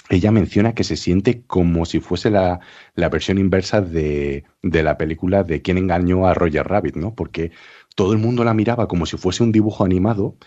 ella 0.10 0.32
menciona 0.32 0.74
que 0.74 0.86
se 0.86 0.96
siente 0.96 1.42
como 1.46 1.84
si 1.86 2.00
fuese 2.00 2.30
la, 2.30 2.62
la 2.96 3.10
versión 3.10 3.38
inversa 3.38 3.82
de, 3.82 4.46
de, 4.64 4.82
la 4.82 4.98
película 4.98 5.44
de 5.44 5.62
quién 5.62 5.78
engañó 5.78 6.28
a 6.28 6.34
Roger 6.34 6.66
Rabbit, 6.66 6.96
¿no? 6.96 7.16
Porque 7.16 7.52
todo 7.96 8.14
el 8.14 8.20
mundo 8.20 8.46
la 8.46 8.54
miraba 8.54 8.88
como 8.88 9.06
si 9.06 9.18
fuese 9.18 9.44
un 9.44 9.52
dibujo 9.52 9.84
animado. 9.84 10.38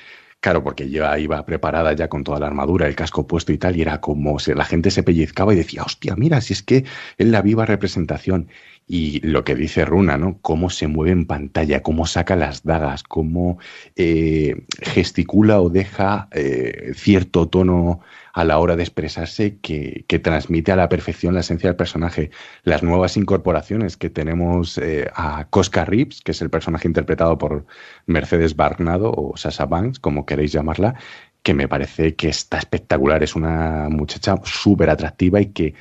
Claro, 0.44 0.62
porque 0.62 0.84
ella 0.84 1.18
iba 1.18 1.42
preparada 1.46 1.94
ya 1.94 2.08
con 2.10 2.22
toda 2.22 2.38
la 2.38 2.48
armadura, 2.48 2.86
el 2.86 2.94
casco 2.94 3.26
puesto 3.26 3.50
y 3.50 3.56
tal, 3.56 3.76
y 3.76 3.80
era 3.80 4.02
como 4.02 4.38
si 4.38 4.52
la 4.52 4.66
gente 4.66 4.90
se 4.90 5.02
pellizcaba 5.02 5.54
y 5.54 5.56
decía, 5.56 5.82
hostia, 5.82 6.16
mira, 6.16 6.42
si 6.42 6.52
es 6.52 6.62
que 6.62 6.84
es 7.16 7.26
la 7.26 7.40
viva 7.40 7.64
representación. 7.64 8.48
Y 8.86 9.26
lo 9.26 9.42
que 9.42 9.54
dice 9.54 9.86
Runa, 9.86 10.18
¿no? 10.18 10.36
Cómo 10.42 10.68
se 10.68 10.86
mueve 10.86 11.12
en 11.12 11.24
pantalla, 11.24 11.82
cómo 11.82 12.06
saca 12.06 12.36
las 12.36 12.62
dagas, 12.62 13.04
cómo 13.04 13.56
eh, 13.96 14.66
gesticula 14.82 15.62
o 15.62 15.70
deja 15.70 16.28
eh, 16.32 16.92
cierto 16.94 17.48
tono 17.48 18.00
a 18.34 18.44
la 18.44 18.58
hora 18.58 18.74
de 18.74 18.82
expresarse 18.82 19.58
que, 19.60 20.04
transmite 20.22 20.72
a 20.72 20.76
la 20.76 20.88
perfección 20.88 21.34
la 21.34 21.40
esencia 21.40 21.70
del 21.70 21.76
personaje. 21.76 22.30
Las 22.64 22.82
nuevas 22.82 23.16
incorporaciones 23.16 23.96
que 23.96 24.10
tenemos 24.10 24.76
eh, 24.78 25.08
a 25.14 25.46
Cosca 25.50 25.84
Reeves, 25.84 26.20
que 26.20 26.32
es 26.32 26.42
el 26.42 26.50
personaje 26.50 26.88
interpretado 26.88 27.38
por 27.38 27.64
Mercedes 28.06 28.56
Barnado 28.56 29.12
o 29.16 29.36
Sasha 29.36 29.66
Banks, 29.66 30.00
como 30.00 30.26
queréis 30.26 30.50
llamarla, 30.52 30.96
que 31.44 31.54
me 31.54 31.68
parece 31.68 32.16
que 32.16 32.28
está 32.28 32.58
espectacular. 32.58 33.22
Es 33.22 33.36
una 33.36 33.88
muchacha 33.88 34.34
súper 34.42 34.90
atractiva 34.90 35.40
y 35.40 35.52
que 35.52 35.74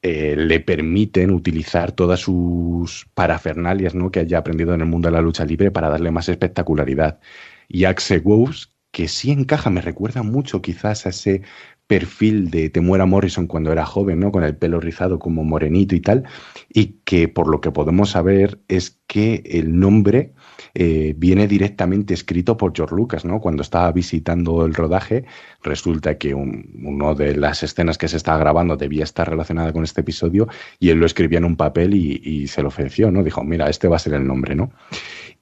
eh, 0.00 0.34
le 0.34 0.60
permiten 0.60 1.30
utilizar 1.30 1.92
todas 1.92 2.20
sus 2.20 3.06
parafernalias 3.12 3.94
¿no? 3.94 4.10
que 4.10 4.20
haya 4.20 4.38
aprendido 4.38 4.72
en 4.72 4.80
el 4.80 4.86
mundo 4.86 5.08
de 5.08 5.12
la 5.12 5.20
lucha 5.20 5.44
libre 5.44 5.70
para 5.70 5.90
darle 5.90 6.10
más 6.10 6.30
espectacularidad. 6.30 7.20
Y 7.68 7.84
Axe 7.84 8.18
Wolves, 8.20 8.72
que 8.92 9.08
sí 9.08 9.30
encaja, 9.30 9.68
me 9.68 9.82
recuerda 9.82 10.22
mucho 10.22 10.62
quizás 10.62 11.04
a 11.04 11.10
ese 11.10 11.42
perfil 11.88 12.50
de 12.50 12.68
Temuera 12.68 13.06
Morrison 13.06 13.46
cuando 13.46 13.72
era 13.72 13.86
joven, 13.86 14.20
¿no? 14.20 14.30
Con 14.30 14.44
el 14.44 14.54
pelo 14.54 14.78
rizado 14.78 15.18
como 15.18 15.42
morenito 15.42 15.96
y 15.96 16.00
tal, 16.00 16.24
y 16.68 16.98
que 17.04 17.28
por 17.28 17.48
lo 17.48 17.60
que 17.60 17.72
podemos 17.72 18.10
saber 18.10 18.60
es 18.68 19.00
que 19.06 19.42
el 19.46 19.80
nombre 19.80 20.34
eh, 20.74 21.14
viene 21.16 21.48
directamente 21.48 22.12
escrito 22.12 22.58
por 22.58 22.74
George 22.76 22.94
Lucas, 22.94 23.24
¿no? 23.24 23.40
Cuando 23.40 23.62
estaba 23.62 23.90
visitando 23.90 24.66
el 24.66 24.74
rodaje, 24.74 25.24
resulta 25.62 26.18
que 26.18 26.34
una 26.34 27.14
de 27.14 27.36
las 27.36 27.62
escenas 27.62 27.96
que 27.96 28.08
se 28.08 28.18
estaba 28.18 28.38
grabando 28.38 28.76
debía 28.76 29.04
estar 29.04 29.28
relacionada 29.28 29.72
con 29.72 29.82
este 29.82 30.02
episodio 30.02 30.46
y 30.78 30.90
él 30.90 30.98
lo 30.98 31.06
escribía 31.06 31.38
en 31.38 31.46
un 31.46 31.56
papel 31.56 31.94
y, 31.94 32.46
se 32.48 32.62
lo 32.62 32.68
ofreció, 32.68 33.10
¿no? 33.10 33.22
Dijo, 33.24 33.42
mira, 33.44 33.68
este 33.70 33.88
va 33.88 33.96
a 33.96 33.98
ser 33.98 34.12
el 34.12 34.26
nombre, 34.26 34.54
¿no? 34.54 34.70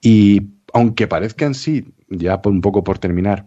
Y 0.00 0.42
aunque 0.73 1.08
parezcan 1.08 1.55
sí, 1.55 1.92
ya 2.08 2.41
un 2.44 2.60
poco 2.60 2.84
por 2.84 2.99
terminar, 2.99 3.47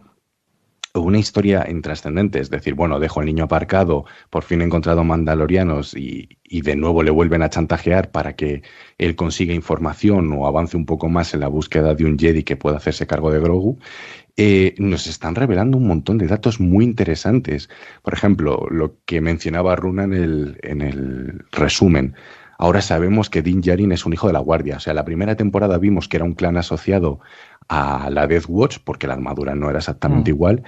una 0.93 1.19
historia 1.19 1.67
intrascendente, 1.69 2.39
es 2.39 2.49
decir, 2.49 2.73
bueno, 2.73 2.99
dejo 2.99 3.19
al 3.19 3.27
niño 3.27 3.43
aparcado, 3.45 4.05
por 4.29 4.43
fin 4.43 4.61
he 4.61 4.65
encontrado 4.65 5.03
mandalorianos 5.03 5.95
y, 5.95 6.37
y, 6.43 6.61
de 6.61 6.75
nuevo 6.75 7.03
le 7.03 7.11
vuelven 7.11 7.43
a 7.43 7.49
chantajear 7.49 8.11
para 8.11 8.35
que 8.35 8.63
él 8.97 9.15
consiga 9.15 9.53
información 9.53 10.33
o 10.33 10.47
avance 10.47 10.75
un 10.77 10.85
poco 10.85 11.09
más 11.09 11.33
en 11.33 11.41
la 11.41 11.47
búsqueda 11.47 11.93
de 11.93 12.05
un 12.05 12.17
Jedi 12.17 12.43
que 12.43 12.57
pueda 12.57 12.77
hacerse 12.77 13.07
cargo 13.07 13.31
de 13.31 13.39
Grogu. 13.39 13.77
Eh, 14.41 14.73
nos 14.77 15.05
están 15.07 15.35
revelando 15.35 15.77
un 15.77 15.85
montón 15.85 16.17
de 16.17 16.27
datos 16.27 16.61
muy 16.61 16.85
interesantes. 16.85 17.69
Por 18.01 18.13
ejemplo, 18.13 18.65
lo 18.71 18.95
que 19.05 19.19
mencionaba 19.19 19.75
Runa 19.75 20.05
en 20.05 20.13
el, 20.13 20.59
en 20.63 20.81
el 20.81 21.45
resumen. 21.51 22.15
Ahora 22.57 22.81
sabemos 22.81 23.29
que 23.29 23.41
Din 23.41 23.61
Djarin 23.61 23.91
es 23.91 24.05
un 24.05 24.13
hijo 24.13 24.27
de 24.27 24.33
la 24.33 24.39
guardia. 24.39 24.77
O 24.77 24.79
sea, 24.79 24.93
la 24.93 25.05
primera 25.05 25.35
temporada 25.35 25.77
vimos 25.77 26.07
que 26.07 26.17
era 26.17 26.25
un 26.25 26.35
clan 26.35 26.57
asociado 26.57 27.19
a 27.69 28.09
la 28.09 28.27
Death 28.27 28.45
Watch, 28.47 28.77
porque 28.83 29.07
la 29.07 29.13
armadura 29.13 29.55
no 29.55 29.69
era 29.69 29.79
exactamente 29.79 30.31
mm. 30.31 30.35
igual. 30.35 30.63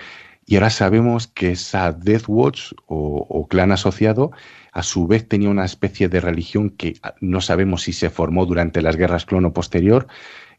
Y 0.46 0.56
ahora 0.56 0.70
sabemos 0.70 1.28
que 1.28 1.52
esa 1.52 1.92
Death 1.92 2.26
Watch 2.28 2.74
o, 2.86 3.26
o, 3.28 3.48
clan 3.48 3.72
asociado, 3.72 4.32
a 4.72 4.84
su 4.84 5.08
vez 5.08 5.28
tenía 5.28 5.50
una 5.50 5.66
especie 5.66 6.10
de 6.10 6.20
religión 6.20 6.70
que 6.70 6.96
no 7.20 7.42
sabemos 7.42 7.84
si 7.84 7.94
se 7.94 8.10
formó 8.10 8.46
durante 8.46 8.82
las 8.82 8.96
guerras 8.96 9.26
clono 9.26 9.54
posterior, 9.54 10.08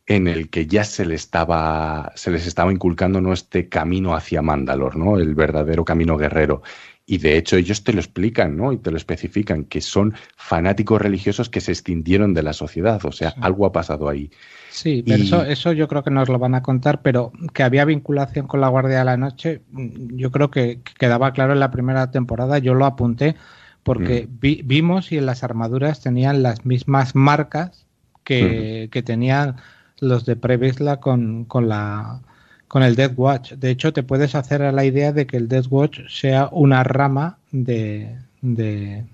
en 0.06 0.26
el 0.26 0.50
que 0.50 0.66
ya 0.66 0.84
se, 0.84 1.04
le 1.04 1.14
estaba, 1.14 2.12
se 2.14 2.30
les 2.30 2.46
estaba 2.46 2.72
inculcando 2.72 3.20
¿no? 3.20 3.32
este 3.32 3.68
camino 3.68 4.14
hacia 4.14 4.42
Mandalor, 4.42 4.96
¿no? 4.96 5.18
el 5.18 5.34
verdadero 5.34 5.84
camino 5.84 6.16
guerrero. 6.16 6.62
Y 7.06 7.18
de 7.18 7.36
hecho 7.36 7.56
ellos 7.56 7.84
te 7.84 7.92
lo 7.92 8.00
explican, 8.00 8.56
¿no? 8.56 8.72
Y 8.72 8.78
te 8.78 8.92
lo 8.92 8.96
especifican, 8.96 9.64
que 9.64 9.80
son 9.80 10.14
fanáticos 10.36 11.02
religiosos 11.02 11.50
que 11.50 11.60
se 11.60 11.72
extindieron 11.72 12.32
de 12.32 12.44
la 12.44 12.52
sociedad. 12.52 13.04
O 13.04 13.10
sea, 13.10 13.34
algo 13.40 13.66
ha 13.66 13.72
pasado 13.72 14.08
ahí. 14.08 14.30
Sí, 14.72 15.04
pero 15.06 15.22
eso, 15.22 15.44
eso 15.44 15.72
yo 15.72 15.86
creo 15.86 16.02
que 16.02 16.10
nos 16.10 16.30
lo 16.30 16.38
van 16.38 16.54
a 16.54 16.62
contar, 16.62 17.02
pero 17.02 17.30
que 17.52 17.62
había 17.62 17.84
vinculación 17.84 18.46
con 18.46 18.62
la 18.62 18.68
Guardia 18.68 19.00
de 19.00 19.04
la 19.04 19.18
Noche, 19.18 19.60
mm, 19.70 20.16
yo 20.16 20.30
creo 20.30 20.50
que 20.50 20.80
quedaba 20.98 21.32
claro 21.32 21.52
en 21.52 21.60
la 21.60 21.70
primera 21.70 22.10
temporada, 22.10 22.58
yo 22.58 22.72
lo 22.74 22.86
apunté, 22.86 23.36
porque 23.82 24.26
mm. 24.26 24.66
vimos 24.66 25.12
y 25.12 25.18
en 25.18 25.26
las 25.26 25.44
armaduras 25.44 26.00
tenían 26.00 26.42
las 26.42 26.64
mismas 26.64 27.14
marcas 27.14 27.86
que, 28.24 28.88
que 28.90 29.02
tenían 29.02 29.56
los 30.00 30.24
de 30.24 30.36
Previsla 30.36 31.00
con, 31.00 31.44
con, 31.44 31.68
la, 31.68 32.20
con 32.66 32.82
el 32.82 32.96
Death 32.96 33.12
Watch. 33.16 33.52
De 33.52 33.70
hecho, 33.70 33.92
te 33.92 34.02
puedes 34.02 34.34
hacer 34.34 34.62
a 34.62 34.72
la 34.72 34.84
idea 34.86 35.12
de 35.12 35.26
que 35.26 35.36
el 35.36 35.48
Death 35.48 35.66
Watch 35.70 36.00
sea 36.08 36.48
una 36.50 36.82
rama 36.82 37.38
de. 37.50 38.16
de 38.40 39.04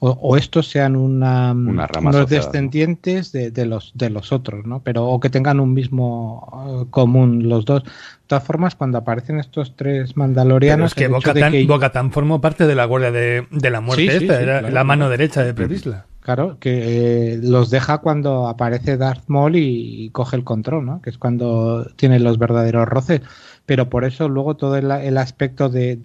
o, 0.00 0.36
estos 0.36 0.68
sean 0.68 0.94
una, 0.94 1.52
unos 1.52 2.28
descendientes 2.28 3.32
de, 3.32 3.66
los, 3.66 3.90
de 3.94 4.10
los 4.10 4.32
otros, 4.32 4.64
¿no? 4.64 4.80
Pero, 4.82 5.06
o 5.06 5.18
que 5.18 5.28
tengan 5.28 5.58
un 5.58 5.74
mismo 5.74 6.48
uh, 6.52 6.90
común 6.90 7.48
los 7.48 7.64
dos. 7.64 7.82
De 7.82 7.90
todas 8.28 8.44
formas, 8.44 8.74
cuando 8.76 8.98
aparecen 8.98 9.40
estos 9.40 9.74
tres 9.74 10.16
mandalorianos. 10.16 10.92
es 10.92 10.94
que 10.94 11.08
Bocatan, 11.08 12.12
formó 12.12 12.40
parte 12.40 12.66
de 12.66 12.74
la 12.74 12.84
Guardia 12.84 13.10
de, 13.10 13.70
la 13.70 13.80
Muerte, 13.80 14.18
esta, 14.18 14.40
era 14.40 14.62
la 14.62 14.84
mano 14.84 15.08
derecha 15.08 15.42
de 15.42 15.54
Previsla. 15.54 16.06
Claro, 16.20 16.58
que 16.60 17.32
eh, 17.32 17.40
los 17.42 17.70
deja 17.70 17.98
cuando 17.98 18.48
aparece 18.48 18.98
Darth 18.98 19.24
Maul 19.28 19.56
y, 19.56 20.10
coge 20.10 20.36
el 20.36 20.44
control, 20.44 20.84
¿no? 20.84 21.00
Que 21.00 21.08
es 21.08 21.16
cuando 21.16 21.86
tiene 21.96 22.20
los 22.20 22.38
verdaderos 22.38 22.86
roces. 22.86 23.22
Pero 23.68 23.90
por 23.90 24.04
eso 24.06 24.30
luego 24.30 24.56
todo 24.56 24.78
el, 24.78 25.18
aspecto 25.18 25.68
de, 25.68 25.98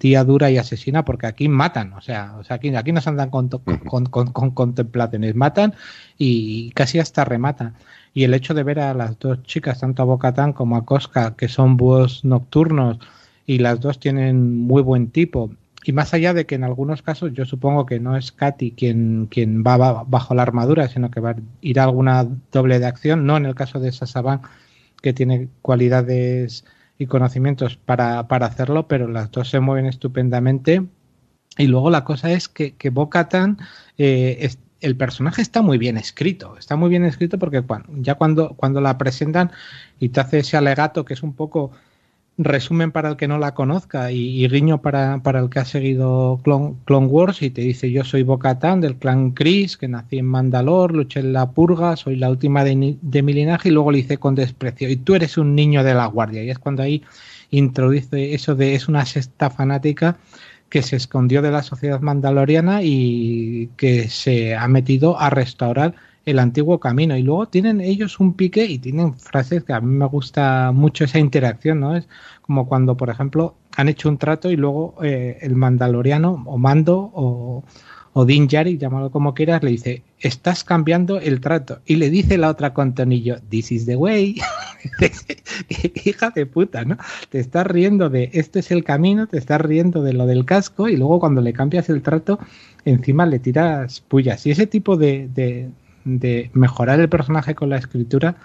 tía 0.00 0.24
dura 0.24 0.50
y 0.50 0.58
asesina, 0.58 1.04
porque 1.04 1.28
aquí 1.28 1.48
matan, 1.48 1.92
o 1.92 2.00
sea, 2.00 2.34
o 2.36 2.42
sea 2.42 2.56
aquí, 2.56 2.74
aquí 2.74 2.90
no 2.90 3.00
se 3.00 3.10
andan 3.10 3.30
con, 3.30 3.48
con, 3.48 4.06
con, 4.06 4.50
contemplaciones, 4.50 5.36
matan 5.36 5.72
y 6.18 6.72
casi 6.72 6.98
hasta 6.98 7.24
rematan. 7.24 7.74
Y 8.12 8.24
el 8.24 8.34
hecho 8.34 8.54
de 8.54 8.64
ver 8.64 8.80
a 8.80 8.92
las 8.92 9.20
dos 9.20 9.40
chicas, 9.44 9.78
tanto 9.78 10.02
a 10.02 10.06
Bocatán 10.06 10.52
como 10.52 10.76
a 10.76 10.84
Cosca, 10.84 11.36
que 11.36 11.46
son 11.46 11.76
búhos 11.76 12.24
nocturnos 12.24 12.98
y 13.46 13.58
las 13.58 13.78
dos 13.78 14.00
tienen 14.00 14.58
muy 14.58 14.82
buen 14.82 15.12
tipo 15.12 15.52
y 15.84 15.92
más 15.92 16.12
allá 16.12 16.34
de 16.34 16.46
que 16.46 16.56
en 16.56 16.64
algunos 16.64 17.02
casos 17.02 17.32
yo 17.34 17.44
supongo 17.44 17.86
que 17.86 18.00
no 18.00 18.16
es 18.16 18.32
Katy 18.32 18.72
quien, 18.72 19.28
quien 19.30 19.62
va 19.62 20.02
bajo 20.02 20.34
la 20.34 20.42
armadura, 20.42 20.88
sino 20.88 21.12
que 21.12 21.20
va 21.20 21.30
a 21.30 21.36
ir 21.60 21.78
a 21.78 21.84
alguna 21.84 22.26
doble 22.50 22.80
de 22.80 22.86
acción, 22.86 23.24
no 23.24 23.36
en 23.36 23.46
el 23.46 23.54
caso 23.54 23.78
de 23.78 23.92
Sasaban, 23.92 24.40
que 25.00 25.12
tiene 25.12 25.48
cualidades 25.62 26.64
y 26.98 27.06
conocimientos 27.06 27.76
para, 27.76 28.20
hacerlo, 28.20 28.88
pero 28.88 29.08
las 29.08 29.30
dos 29.30 29.50
se 29.50 29.60
mueven 29.60 29.86
estupendamente. 29.86 30.86
Y 31.58 31.66
luego 31.68 31.90
la 31.90 32.04
cosa 32.04 32.32
es 32.32 32.48
que, 32.48 32.74
que 32.74 32.90
Bo-Katan, 32.90 33.58
eh, 33.98 34.50
el 34.80 34.96
personaje 34.96 35.42
está 35.42 35.62
muy 35.62 35.78
bien 35.78 35.96
escrito, 35.96 36.56
está 36.58 36.76
muy 36.76 36.90
bien 36.90 37.04
escrito 37.04 37.38
porque 37.38 37.64
ya 37.96 38.14
cuando, 38.16 38.54
cuando 38.56 38.80
la 38.80 38.98
presentan 38.98 39.50
y 39.98 40.10
te 40.10 40.20
hace 40.20 40.38
ese 40.40 40.56
alegato 40.56 41.04
que 41.04 41.14
es 41.14 41.22
un 41.22 41.34
poco 41.34 41.72
resumen 42.38 42.92
para 42.92 43.08
el 43.08 43.16
que 43.16 43.28
no 43.28 43.38
la 43.38 43.54
conozca 43.54 44.12
y, 44.12 44.46
riño 44.48 44.82
para, 44.82 45.22
para, 45.22 45.40
el 45.40 45.48
que 45.48 45.58
ha 45.58 45.64
seguido 45.64 46.40
Clone, 46.44 47.06
Wars 47.06 47.40
y 47.42 47.50
te 47.50 47.62
dice 47.62 47.90
yo 47.90 48.04
soy 48.04 48.22
Bocatán 48.22 48.80
del 48.80 48.96
clan 48.96 49.30
Chris, 49.30 49.76
que 49.76 49.88
nací 49.88 50.18
en 50.18 50.26
Mandalor, 50.26 50.92
luché 50.92 51.20
en 51.20 51.32
la 51.32 51.50
purga, 51.50 51.96
soy 51.96 52.16
la 52.16 52.30
última 52.30 52.62
de, 52.64 52.98
de, 53.00 53.22
mi 53.22 53.32
linaje 53.32 53.70
y 53.70 53.72
luego 53.72 53.90
le 53.90 54.00
hice 54.00 54.18
con 54.18 54.34
desprecio. 54.34 54.90
Y 54.90 54.96
tú 54.96 55.14
eres 55.14 55.38
un 55.38 55.54
niño 55.54 55.82
de 55.82 55.94
la 55.94 56.06
guardia 56.06 56.42
y 56.42 56.50
es 56.50 56.58
cuando 56.58 56.82
ahí 56.82 57.02
introduce 57.50 58.34
eso 58.34 58.54
de 58.54 58.74
es 58.74 58.88
una 58.88 59.06
sexta 59.06 59.50
fanática 59.50 60.18
que 60.68 60.82
se 60.82 60.96
escondió 60.96 61.42
de 61.42 61.50
la 61.50 61.62
sociedad 61.62 62.00
mandaloriana 62.00 62.82
y 62.82 63.70
que 63.76 64.08
se 64.08 64.56
ha 64.56 64.66
metido 64.68 65.18
a 65.18 65.30
restaurar 65.30 65.94
el 66.26 66.40
antiguo 66.40 66.78
camino. 66.78 67.16
Y 67.16 67.22
luego 67.22 67.46
tienen 67.46 67.80
ellos 67.80 68.20
un 68.20 68.34
pique 68.34 68.66
y 68.66 68.78
tienen 68.78 69.14
frases 69.14 69.64
que 69.64 69.72
a 69.72 69.80
mí 69.80 69.94
me 69.94 70.06
gusta 70.06 70.72
mucho 70.72 71.04
esa 71.04 71.18
interacción, 71.18 71.80
¿no? 71.80 71.96
Es 71.96 72.08
como 72.42 72.68
cuando, 72.68 72.96
por 72.96 73.08
ejemplo, 73.08 73.54
han 73.76 73.88
hecho 73.88 74.08
un 74.08 74.18
trato 74.18 74.50
y 74.50 74.56
luego 74.56 74.96
eh, 75.02 75.38
el 75.40 75.54
mandaloriano 75.54 76.42
o 76.46 76.58
mando 76.58 77.10
o, 77.14 77.64
o 78.12 78.24
Din 78.24 78.48
Yari, 78.48 78.76
llámalo 78.76 79.10
como 79.10 79.34
quieras, 79.34 79.62
le 79.62 79.70
dice, 79.70 80.02
estás 80.18 80.64
cambiando 80.64 81.20
el 81.20 81.40
trato. 81.40 81.80
Y 81.86 81.96
le 81.96 82.10
dice 82.10 82.38
la 82.38 82.50
otra 82.50 82.74
con 82.74 82.94
tonillo, 82.94 83.36
this 83.48 83.70
is 83.70 83.86
the 83.86 83.94
way. 83.94 84.36
Hija 86.04 86.30
de 86.30 86.46
puta, 86.46 86.84
¿no? 86.84 86.96
Te 87.28 87.38
estás 87.38 87.66
riendo 87.68 88.10
de, 88.10 88.30
este 88.32 88.58
es 88.58 88.72
el 88.72 88.82
camino, 88.82 89.28
te 89.28 89.38
estás 89.38 89.60
riendo 89.60 90.02
de 90.02 90.12
lo 90.12 90.26
del 90.26 90.44
casco 90.44 90.88
y 90.88 90.96
luego 90.96 91.20
cuando 91.20 91.40
le 91.40 91.52
cambias 91.52 91.88
el 91.88 92.02
trato, 92.02 92.40
encima 92.84 93.26
le 93.26 93.38
tiras 93.38 94.00
pullas. 94.00 94.44
Y 94.46 94.50
ese 94.50 94.66
tipo 94.66 94.96
de 94.96 95.28
mejorar 96.06 97.00
el 97.00 97.08
personaje 97.08 97.54
con 97.54 97.68
la 97.68 97.76
escritura, 97.76 98.36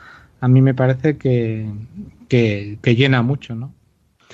a 0.42 0.48
mí 0.48 0.62
me 0.62 0.74
parece 0.74 1.18
que, 1.18 1.70
que, 2.28 2.96
llena 2.96 3.22
mucho, 3.22 3.56
¿no? 3.56 3.74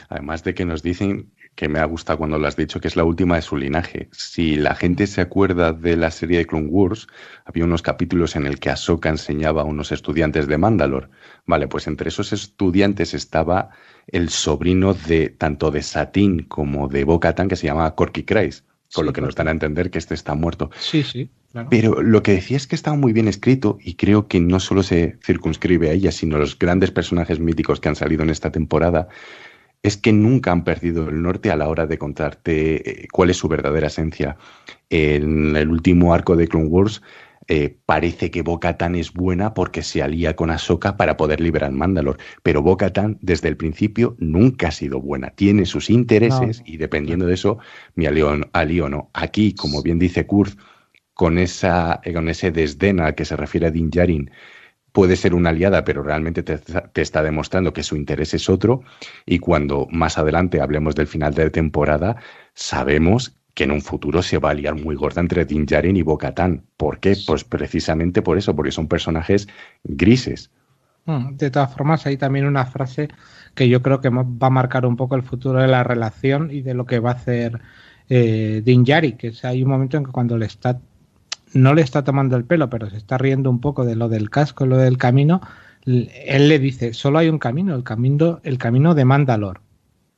Además 0.09 0.43
de 0.43 0.53
que 0.53 0.65
nos 0.65 0.81
dicen 0.81 1.29
que 1.55 1.67
me 1.67 1.79
ha 1.79 1.85
gustado 1.85 2.19
cuando 2.19 2.37
lo 2.37 2.47
has 2.47 2.55
dicho, 2.55 2.79
que 2.79 2.87
es 2.87 2.95
la 2.95 3.03
última 3.03 3.35
de 3.35 3.41
su 3.41 3.57
linaje. 3.57 4.07
Si 4.11 4.55
la 4.55 4.75
gente 4.75 5.07
se 5.07 5.21
acuerda 5.21 5.73
de 5.73 5.97
la 5.97 6.11
serie 6.11 6.37
de 6.37 6.45
Clone 6.45 6.67
Wars, 6.67 7.07
había 7.45 7.65
unos 7.65 7.81
capítulos 7.81 8.35
en 8.35 8.45
el 8.45 8.59
que 8.59 8.69
Ahsoka 8.69 9.09
enseñaba 9.09 9.63
a 9.63 9.65
unos 9.65 9.91
estudiantes 9.91 10.47
de 10.47 10.57
Mandalor. 10.57 11.09
Vale, 11.47 11.67
pues 11.67 11.87
entre 11.87 12.09
esos 12.09 12.31
estudiantes 12.31 13.15
estaba 13.15 13.71
el 14.05 14.29
sobrino 14.29 14.93
de 14.93 15.29
tanto 15.29 15.71
de 15.71 15.81
Satín 15.81 16.43
como 16.43 16.87
de 16.87 17.03
bo 17.03 17.19
que 17.19 17.55
se 17.55 17.67
llamaba 17.67 17.95
Corky 17.95 18.23
Christ, 18.23 18.66
con 18.93 19.05
lo 19.05 19.13
que 19.13 19.21
nos 19.21 19.35
dan 19.35 19.47
a 19.47 19.51
entender 19.51 19.89
que 19.91 19.97
este 19.97 20.13
está 20.13 20.35
muerto. 20.35 20.69
Sí, 20.79 21.03
sí. 21.03 21.29
Pero 21.69 22.01
lo 22.01 22.21
que 22.23 22.33
decía 22.33 22.57
es 22.57 22.67
que 22.67 22.75
estaba 22.75 22.95
muy 22.95 23.13
bien 23.13 23.27
escrito 23.27 23.77
y 23.81 23.95
creo 23.95 24.27
que 24.27 24.39
no 24.39 24.59
solo 24.59 24.83
se 24.83 25.17
circunscribe 25.23 25.89
a 25.89 25.93
ella, 25.93 26.11
sino 26.11 26.35
a 26.35 26.39
los 26.39 26.57
grandes 26.57 26.91
personajes 26.91 27.39
míticos 27.39 27.79
que 27.79 27.89
han 27.89 27.95
salido 27.95 28.23
en 28.23 28.29
esta 28.29 28.51
temporada, 28.51 29.07
es 29.81 29.97
que 29.97 30.13
nunca 30.13 30.51
han 30.51 30.63
perdido 30.63 31.09
el 31.09 31.21
norte 31.21 31.49
a 31.51 31.55
la 31.55 31.67
hora 31.67 31.87
de 31.87 31.97
contarte 31.97 33.03
eh, 33.03 33.07
cuál 33.11 33.29
es 33.29 33.37
su 33.37 33.47
verdadera 33.47 33.87
esencia. 33.87 34.37
En 34.89 35.55
el 35.55 35.69
último 35.69 36.13
arco 36.13 36.35
de 36.35 36.47
Clone 36.47 36.67
Wars 36.67 37.01
eh, 37.47 37.77
parece 37.85 38.29
que 38.29 38.41
Bo-Katan 38.41 38.95
es 38.95 39.13
buena 39.13 39.53
porque 39.53 39.81
se 39.81 40.03
alía 40.03 40.35
con 40.35 40.49
Ahsoka 40.51 40.97
para 40.97 41.15
poder 41.15 41.39
liberar 41.39 41.71
Mandalor, 41.71 42.17
pero 42.43 42.61
Bo-Katan 42.61 43.17
desde 43.21 43.47
el 43.47 43.55
principio 43.55 44.17
nunca 44.19 44.67
ha 44.67 44.71
sido 44.71 44.99
buena, 44.99 45.29
tiene 45.29 45.65
sus 45.65 45.89
intereses 45.89 46.61
y 46.65 46.77
dependiendo 46.77 47.25
de 47.25 47.35
eso 47.35 47.57
me 47.95 48.07
alío, 48.07 48.89
no. 48.89 49.09
Aquí, 49.13 49.53
como 49.53 49.81
bien 49.81 49.97
dice 49.97 50.25
Kurz, 50.25 50.57
con, 51.13 51.37
esa, 51.37 52.01
con 52.13 52.27
ese 52.27 52.51
desdén 52.51 52.99
al 52.99 53.15
que 53.15 53.25
se 53.25 53.35
refiere 53.37 53.67
a 53.67 53.71
Din 53.71 53.89
Djarin, 53.89 54.29
puede 54.91 55.15
ser 55.15 55.35
una 55.35 55.51
aliada, 55.51 55.83
pero 55.83 56.03
realmente 56.03 56.43
te, 56.43 56.59
está 57.01 57.21
demostrando 57.21 57.71
que 57.71 57.83
su 57.83 57.95
interés 57.95 58.33
es 58.33 58.49
otro. 58.49 58.81
Y 59.25 59.39
cuando 59.39 59.87
más 59.91 60.17
adelante 60.17 60.59
hablemos 60.59 60.95
del 60.95 61.07
final 61.07 61.33
de 61.33 61.49
temporada, 61.49 62.17
sabemos 62.55 63.36
que 63.57 63.63
en 63.63 63.71
un 63.71 63.81
futuro 63.81 64.21
se 64.21 64.37
va 64.37 64.51
a 64.51 64.53
liar 64.53 64.75
muy 64.75 64.95
gorda 64.95 65.19
entre 65.19 65.43
Din 65.43 65.65
Djarin 65.65 65.97
y 65.97 66.03
Bo-Katan. 66.03 66.61
¿Por 66.77 66.99
qué? 66.99 67.17
Pues 67.25 67.43
precisamente 67.43 68.21
por 68.21 68.37
eso, 68.37 68.55
porque 68.55 68.69
son 68.69 68.87
personajes 68.87 69.47
grises. 69.83 70.51
Mm, 71.05 71.37
de 71.37 71.49
todas 71.49 71.73
formas, 71.73 72.05
hay 72.05 72.17
también 72.17 72.45
una 72.45 72.67
frase 72.67 73.07
que 73.55 73.67
yo 73.67 73.81
creo 73.81 73.99
que 73.99 74.09
va 74.09 74.47
a 74.47 74.49
marcar 74.51 74.85
un 74.85 74.95
poco 74.95 75.15
el 75.15 75.23
futuro 75.23 75.59
de 75.59 75.67
la 75.67 75.83
relación 75.83 76.51
y 76.51 76.61
de 76.61 76.75
lo 76.75 76.85
que 76.85 76.99
va 76.99 77.09
a 77.09 77.13
hacer 77.15 77.59
eh, 78.09 78.61
Din 78.63 78.83
Djarin, 78.83 79.17
que 79.17 79.29
es, 79.29 79.43
hay 79.43 79.63
un 79.63 79.69
momento 79.69 79.97
en 79.97 80.05
que 80.05 80.11
cuando 80.11 80.37
le 80.37 80.45
está 80.45 80.79
no 81.53 81.73
le 81.73 81.81
está 81.81 82.03
tomando 82.03 82.37
el 82.37 82.43
pelo, 82.43 82.69
pero 82.69 82.91
se 82.91 82.97
está 82.97 83.17
riendo 83.17 83.49
un 83.49 83.59
poco 83.59 83.85
de 83.85 83.95
lo 83.95 84.07
del 84.07 84.29
casco, 84.29 84.67
lo 84.67 84.77
del 84.77 84.99
camino, 84.99 85.41
él 85.83 86.47
le 86.47 86.59
dice, 86.59 86.93
solo 86.93 87.17
hay 87.17 87.29
un 87.29 87.39
camino, 87.39 87.73
el 87.73 87.83
camino, 87.83 88.39
el 88.43 88.59
camino 88.59 88.93
de 88.93 89.05
Mandalor. 89.05 89.61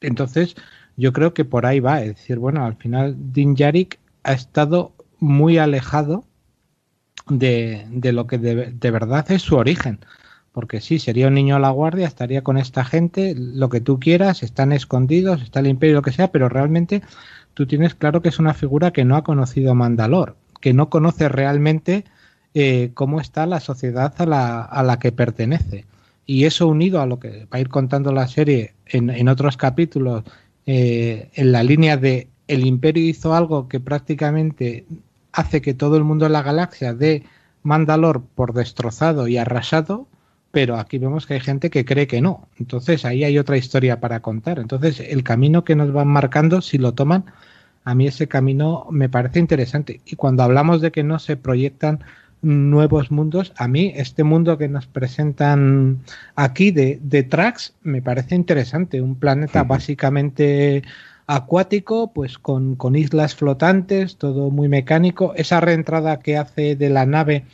Entonces, 0.02 0.56
yo 1.00 1.14
creo 1.14 1.34
que 1.34 1.46
por 1.46 1.66
ahí 1.66 1.80
va. 1.80 2.02
Es 2.02 2.16
decir, 2.16 2.38
bueno, 2.38 2.66
al 2.66 2.76
final 2.76 3.16
Din 3.32 3.56
Yarik 3.56 4.00
ha 4.24 4.34
estado 4.34 4.92
muy 5.20 5.58
alejado 5.58 6.26
de, 7.30 7.86
de 7.90 8.12
lo 8.12 8.28
que 8.28 8.38
de, 8.38 8.92
verdad 8.92 9.32
es 9.32 9.42
su 9.42 9.56
origen. 9.56 10.00
Porque 10.52 10.82
sí, 10.82 11.00
sería 11.00 11.28
un 11.28 11.36
niño 11.36 11.56
a 11.56 11.60
la 11.60 11.70
guardia, 11.70 12.08
estaría 12.08 12.44
con 12.44 12.58
esta 12.58 12.84
gente, 12.84 13.34
lo 13.38 13.70
que 13.70 13.82
tú 13.82 14.00
quieras, 14.00 14.44
están 14.44 14.72
escondidos, 14.72 15.42
está 15.42 15.60
el 15.60 15.68
imperio, 15.68 15.96
lo 15.96 16.02
que 16.02 16.12
sea, 16.12 16.32
pero 16.32 16.50
realmente 16.50 17.02
tú 17.54 17.66
tienes 17.66 17.96
claro 17.96 18.22
que 18.22 18.30
es 18.30 18.40
una 18.40 18.54
figura 18.54 18.92
que 18.92 19.06
no 19.06 19.16
ha 19.16 19.24
conocido 19.24 19.76
Mandalor, 19.76 20.36
que 20.60 20.74
no 20.74 20.90
conoce 20.90 21.30
realmente 21.30 22.04
eh, 22.56 22.92
cómo 22.96 23.22
está 23.22 23.46
la 23.46 23.60
sociedad 23.60 24.14
a 24.18 24.26
la, 24.26 24.62
a 24.64 24.84
la 24.84 25.00
que 25.00 25.12
pertenece. 25.12 25.86
Y 26.26 26.46
eso 26.46 26.68
unido 26.68 27.00
a 27.00 27.06
lo 27.06 27.20
que 27.20 27.46
va 27.46 27.58
a 27.58 27.60
ir 27.60 27.70
contando 27.70 28.12
la 28.12 28.28
serie 28.28 28.74
en, 28.86 29.10
en 29.12 29.30
otros 29.30 29.56
capítulos, 29.56 30.24
eh, 30.72 31.32
en 31.34 31.52
la 31.52 31.64
línea 31.64 31.98
de 31.98 32.30
el 32.48 32.64
imperio 32.64 33.04
hizo 33.04 33.34
algo 33.34 33.68
que 33.68 33.80
prácticamente 33.80 34.86
hace 35.32 35.64
que 35.64 35.74
todo 35.74 35.98
el 35.98 36.04
mundo 36.04 36.28
en 36.28 36.34
la 36.34 36.44
galaxia 36.44 36.94
dé 36.94 37.24
Mandalor 37.64 38.22
por 38.36 38.54
destrozado 38.54 39.28
y 39.28 39.38
arrasado, 39.38 40.06
pero 40.52 40.78
aquí 40.78 41.00
vemos 41.00 41.26
que 41.26 41.34
hay 41.34 41.40
gente 41.40 41.72
que 41.72 41.86
cree 41.86 42.06
que 42.06 42.22
no. 42.22 42.48
Entonces 42.60 43.04
ahí 43.04 43.24
hay 43.24 43.40
otra 43.40 43.58
historia 43.58 44.00
para 44.00 44.20
contar. 44.20 44.60
Entonces 44.60 45.00
el 45.00 45.24
camino 45.24 45.64
que 45.64 45.76
nos 45.76 45.92
van 45.92 46.08
marcando, 46.08 46.62
si 46.62 46.78
lo 46.78 46.94
toman, 46.94 47.26
a 47.84 47.96
mí 47.96 48.06
ese 48.06 48.28
camino 48.28 48.86
me 48.92 49.10
parece 49.10 49.40
interesante. 49.40 50.02
Y 50.06 50.18
cuando 50.18 50.44
hablamos 50.44 50.82
de 50.82 50.92
que 50.92 51.02
no 51.02 51.18
se 51.18 51.36
proyectan 51.36 52.02
nuevos 52.42 53.12
mundos, 53.12 53.54
a 53.58 53.68
mí 53.68 53.92
este 53.96 54.24
mundo 54.24 54.58
que 54.58 54.70
nos 54.70 54.88
presentan 54.88 56.00
aquí 56.36 56.72
de, 56.72 57.00
de 57.02 57.24
Trax 57.24 57.74
me 57.84 58.02
parece 58.02 58.36
interesante. 58.36 59.02
Un 59.02 59.16
planeta 59.16 59.64
básicamente 59.64 60.84
acuático, 61.28 62.12
pues 62.14 62.38
con, 62.38 62.76
con, 62.76 62.96
islas 62.96 63.36
flotantes, 63.36 64.18
todo 64.18 64.50
muy 64.52 64.68
mecánico. 64.68 65.34
Esa 65.36 65.60
reentrada 65.60 66.20
que 66.20 66.38
hace 66.38 66.76
de 66.76 66.90
la 66.90 67.06
nave, 67.06 67.46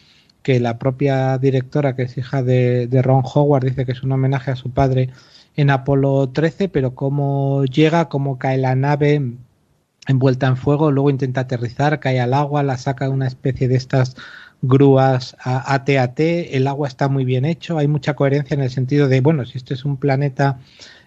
que 0.43 0.59
la 0.59 0.77
propia 0.77 1.37
directora, 1.37 1.95
que 1.95 2.03
es 2.03 2.17
hija 2.17 2.43
de, 2.43 2.87
de, 2.87 3.01
Ron 3.01 3.23
Howard, 3.23 3.65
dice 3.65 3.85
que 3.85 3.91
es 3.93 4.03
un 4.03 4.11
homenaje 4.11 4.51
a 4.51 4.55
su 4.55 4.71
padre 4.71 5.09
en 5.55 5.69
Apolo 5.71 6.29
13, 6.29 6.69
pero 6.69 6.95
cómo 6.95 7.65
llega, 7.65 8.07
cómo 8.09 8.37
cae 8.37 8.57
la 8.57 8.75
nave 8.75 9.21
envuelta 10.07 10.47
en 10.47 10.57
fuego, 10.57 10.91
luego 10.91 11.09
intenta 11.09 11.41
aterrizar, 11.41 11.99
cae 11.99 12.19
al 12.19 12.33
agua, 12.33 12.63
la 12.63 12.77
saca 12.77 13.09
una 13.09 13.27
especie 13.27 13.67
de 13.67 13.75
estas 13.75 14.15
grúas 14.61 15.35
AT-AT, 15.43 16.19
el 16.19 16.67
agua 16.67 16.87
está 16.87 17.07
muy 17.07 17.25
bien 17.25 17.45
hecho, 17.45 17.77
hay 17.77 17.87
mucha 17.87 18.15
coherencia 18.15 18.55
en 18.55 18.61
el 18.61 18.69
sentido 18.69 19.07
de, 19.07 19.21
bueno, 19.21 19.45
si 19.45 19.57
este 19.57 19.73
es 19.73 19.85
un 19.85 19.97
planeta 19.97 20.59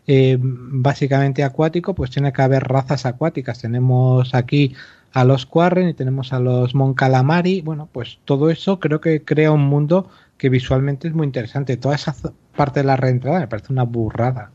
eh, 0.06 0.38
básicamente 0.40 1.44
acuático, 1.44 1.94
pues 1.94 2.10
tiene 2.10 2.32
que 2.32 2.42
haber 2.42 2.64
razas 2.64 3.04
acuáticas. 3.04 3.60
Tenemos 3.60 4.34
aquí 4.34 4.74
a 5.12 5.24
los 5.24 5.44
Quarren 5.44 5.88
y 5.88 5.94
tenemos 5.94 6.32
a 6.32 6.40
los 6.40 6.74
Mon 6.74 6.94
Calamari. 6.94 7.60
Bueno, 7.60 7.88
pues 7.92 8.18
todo 8.24 8.50
eso 8.50 8.80
creo 8.80 9.00
que 9.00 9.22
crea 9.22 9.52
un 9.52 9.62
mundo 9.62 10.08
que 10.38 10.48
visualmente 10.48 11.08
es 11.08 11.14
muy 11.14 11.26
interesante. 11.26 11.76
Toda 11.76 11.96
esa 11.96 12.14
parte 12.56 12.80
de 12.80 12.84
la 12.84 12.96
reentrada 12.96 13.40
me 13.40 13.48
parece 13.48 13.72
una 13.72 13.82
burrada. 13.82 14.50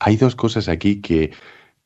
Hay 0.00 0.16
dos 0.16 0.34
cosas 0.34 0.68
aquí 0.68 1.00
que, 1.00 1.30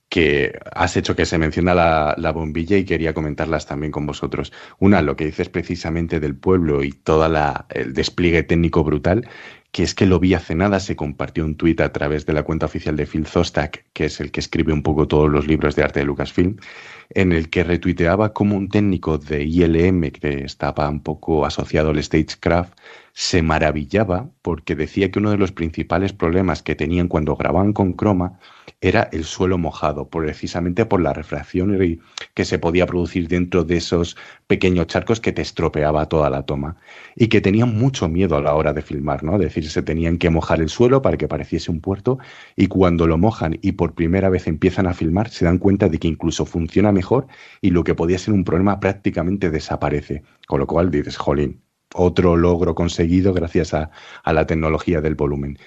que 0.09 0.59
has 0.73 0.97
hecho 0.97 1.17
que 1.17 1.27
se 1.27 1.39
menciona 1.39 1.75
la, 1.75 2.15
la, 2.17 2.33
bombilla 2.33 2.77
y 2.77 2.85
quería 2.85 3.13
comentarlas 3.13 3.67
también 3.67 3.93
con 3.93 4.07
vosotros. 4.07 4.53
Una, 4.79 5.03
lo 5.03 5.17
que 5.17 5.27
dices 5.27 5.49
precisamente 5.49 6.21
del 6.21 6.37
pueblo 6.37 6.85
y 6.85 6.93
todo 6.93 7.27
el 7.71 7.93
despliegue 7.93 8.43
técnico 8.45 8.85
brutal 8.85 9.29
que 9.77 9.83
es 9.83 9.95
que 9.95 10.07
lo 10.07 10.19
vi 10.19 10.33
hace 10.33 10.55
nada, 10.55 10.81
se 10.81 10.97
compartió 10.97 11.45
un 11.45 11.55
tuit 11.55 11.83
a 11.83 11.93
través 11.93 12.25
de 12.25 12.33
la 12.33 12.45
cuenta 12.45 12.65
oficial 12.65 12.97
de 12.97 13.05
Phil 13.05 13.27
Zostak, 13.27 13.85
que 13.93 14.07
es 14.07 14.21
el 14.21 14.31
que 14.31 14.41
escribe 14.41 14.73
un 14.73 14.83
poco 14.83 15.07
todos 15.07 15.31
los 15.31 15.47
libros 15.47 15.77
de 15.77 15.83
arte 15.83 16.01
de 16.01 16.07
Lucasfilm, 16.07 16.57
en 17.11 17.33
el 17.33 17.51
que 17.51 17.63
retuiteaba 17.63 18.33
como 18.33 18.57
un 18.57 18.71
técnico 18.71 19.19
de 19.19 19.45
ILM 19.45 20.13
que 20.13 20.45
estaba 20.45 20.89
un 20.89 21.03
poco 21.03 21.45
asociado 21.45 21.91
al 21.91 22.03
Stagecraft 22.03 22.73
se 23.19 23.41
maravillaba 23.41 24.29
porque 24.43 24.75
decía 24.75 25.11
que 25.11 25.19
uno 25.19 25.31
de 25.31 25.39
los 25.39 25.51
principales 25.51 26.13
problemas 26.13 26.63
que 26.63 26.75
tenían 26.75 27.09
cuando 27.09 27.35
grababan 27.35 27.73
con 27.73 27.95
croma 27.95 28.39
era 28.83 29.09
el 29.11 29.25
suelo 29.25 29.57
mojado, 29.57 30.11
precisamente 30.11 30.85
por 30.85 31.01
la 31.01 31.15
refracción 31.15 31.79
que 32.35 32.45
se 32.45 32.59
podía 32.59 32.85
producir 32.85 33.27
dentro 33.27 33.65
de 33.65 33.79
esos 33.79 34.19
pequeños 34.47 34.89
charcos 34.89 35.21
que 35.21 35.33
te 35.33 35.41
estropeaba 35.41 36.11
toda 36.11 36.29
la 36.29 36.43
toma 36.43 36.77
y 37.15 37.29
que 37.29 37.41
tenían 37.41 37.75
mucho 37.75 38.07
miedo 38.11 38.37
a 38.37 38.43
la 38.43 38.55
hora 38.55 38.75
de 38.75 38.83
filmar, 38.83 39.25
¿no? 39.25 39.37
Es 39.37 39.41
decir, 39.41 39.71
se 39.71 39.83
tenían 39.83 40.19
que 40.19 40.29
mojar 40.29 40.61
el 40.61 40.69
suelo 40.69 41.01
para 41.01 41.17
que 41.17 41.27
pareciese 41.27 41.71
un 41.71 41.81
puerto 41.81 42.19
y 42.55 42.67
cuando 42.67 43.07
lo 43.07 43.17
mojan 43.17 43.59
y 43.63 43.73
por 43.73 43.95
primera 43.95 44.29
vez 44.29 44.47
empiezan 44.47 44.87
a 44.87 44.93
filmar 44.93 45.31
se 45.31 45.47
dan 45.47 45.57
cuenta 45.57 45.89
de 45.89 45.99
que 45.99 46.09
incluso 46.09 46.45
funciona 46.45 46.93
mejor 46.93 47.29
y 47.63 47.71
lo 47.71 47.83
que 47.83 47.95
podía 47.95 48.19
ser 48.19 48.35
un 48.35 48.45
problema 48.45 48.79
prácticamente 48.79 49.49
desaparece. 49.49 50.23
Con 50.47 50.61
lo 50.61 50.67
cual 50.67 50.91
dices, 50.91 51.17
jolín, 51.17 51.63
otro 51.97 52.37
logro 52.37 52.75
conseguido 52.75 53.33
gracias 53.33 53.75
a, 53.75 53.91
a, 54.23 54.33
la 54.33 54.47
tecnología 54.47 55.01
del 55.01 55.15
volumen. 55.15 55.59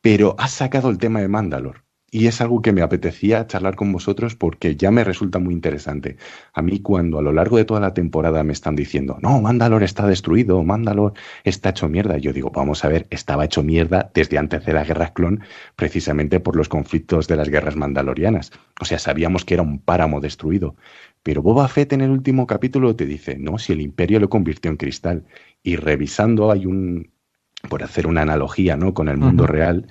Pero 0.00 0.36
has 0.38 0.52
sacado 0.52 0.90
el 0.90 0.98
tema 0.98 1.20
de 1.20 1.28
Mandalor. 1.28 1.86
Y 2.08 2.28
es 2.28 2.40
algo 2.40 2.62
que 2.62 2.72
me 2.72 2.82
apetecía 2.82 3.46
charlar 3.48 3.74
con 3.74 3.92
vosotros 3.92 4.36
porque 4.36 4.76
ya 4.76 4.92
me 4.92 5.02
resulta 5.02 5.40
muy 5.40 5.52
interesante. 5.52 6.16
A 6.54 6.62
mí 6.62 6.78
cuando 6.80 7.18
a 7.18 7.22
lo 7.22 7.32
largo 7.32 7.56
de 7.56 7.64
toda 7.64 7.80
la 7.80 7.94
temporada 7.94 8.44
me 8.44 8.52
están 8.52 8.76
diciendo, 8.76 9.18
no, 9.20 9.40
Mandalor 9.40 9.82
está 9.82 10.06
destruido, 10.06 10.62
Mandalor 10.62 11.14
está 11.42 11.70
hecho 11.70 11.88
mierda, 11.88 12.16
yo 12.16 12.32
digo, 12.32 12.50
vamos 12.50 12.84
a 12.84 12.88
ver, 12.88 13.08
estaba 13.10 13.44
hecho 13.44 13.64
mierda 13.64 14.10
desde 14.14 14.38
antes 14.38 14.64
de 14.64 14.72
las 14.72 14.86
guerras 14.86 15.10
clon, 15.10 15.42
precisamente 15.74 16.38
por 16.38 16.54
los 16.56 16.68
conflictos 16.68 17.26
de 17.26 17.36
las 17.36 17.48
guerras 17.48 17.76
mandalorianas. 17.76 18.52
O 18.80 18.84
sea, 18.84 19.00
sabíamos 19.00 19.44
que 19.44 19.54
era 19.54 19.64
un 19.64 19.80
páramo 19.80 20.20
destruido. 20.20 20.76
Pero 21.26 21.42
Boba 21.42 21.66
Fett 21.66 21.92
en 21.92 22.02
el 22.02 22.10
último 22.10 22.46
capítulo 22.46 22.94
te 22.94 23.04
dice, 23.04 23.36
no, 23.36 23.58
si 23.58 23.72
el 23.72 23.80
imperio 23.80 24.20
lo 24.20 24.28
convirtió 24.28 24.70
en 24.70 24.76
cristal. 24.76 25.24
Y 25.66 25.74
revisando 25.74 26.52
hay 26.52 26.64
un, 26.64 27.10
por 27.68 27.82
hacer 27.82 28.06
una 28.06 28.22
analogía 28.22 28.76
¿no? 28.76 28.94
con 28.94 29.08
el 29.08 29.16
mundo 29.16 29.42
uh 29.42 29.46
-huh. 29.48 29.50
real, 29.50 29.86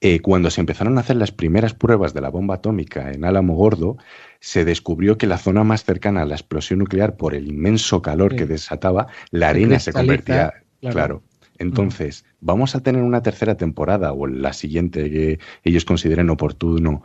eh, 0.00 0.20
cuando 0.20 0.48
se 0.48 0.62
empezaron 0.62 0.96
a 0.96 1.02
hacer 1.02 1.16
las 1.16 1.32
primeras 1.32 1.74
pruebas 1.74 2.14
de 2.14 2.22
la 2.22 2.30
bomba 2.30 2.54
atómica 2.54 3.12
en 3.12 3.26
Álamo 3.26 3.54
Gordo, 3.54 3.98
se 4.40 4.64
descubrió 4.64 5.18
que 5.18 5.26
la 5.26 5.36
zona 5.36 5.64
más 5.64 5.84
cercana 5.84 6.22
a 6.22 6.24
la 6.24 6.34
explosión 6.34 6.78
nuclear, 6.78 7.18
por 7.18 7.34
el 7.34 7.46
inmenso 7.46 8.00
calor 8.00 8.30
sí. 8.30 8.38
que 8.38 8.46
desataba, 8.46 9.08
la 9.30 9.50
arena 9.50 9.78
se, 9.78 9.92
convertía. 9.92 10.54
Claro. 10.80 10.94
claro. 10.94 11.22
Entonces, 11.58 12.22
uh 12.22 12.24
-huh. 12.24 12.36
vamos 12.40 12.74
a 12.74 12.80
tener 12.80 13.02
una 13.02 13.22
tercera 13.22 13.54
temporada 13.58 14.14
o 14.14 14.26
la 14.26 14.54
siguiente 14.54 15.10
que 15.10 15.40
ellos 15.62 15.84
consideren 15.84 16.30
oportuno 16.30 17.02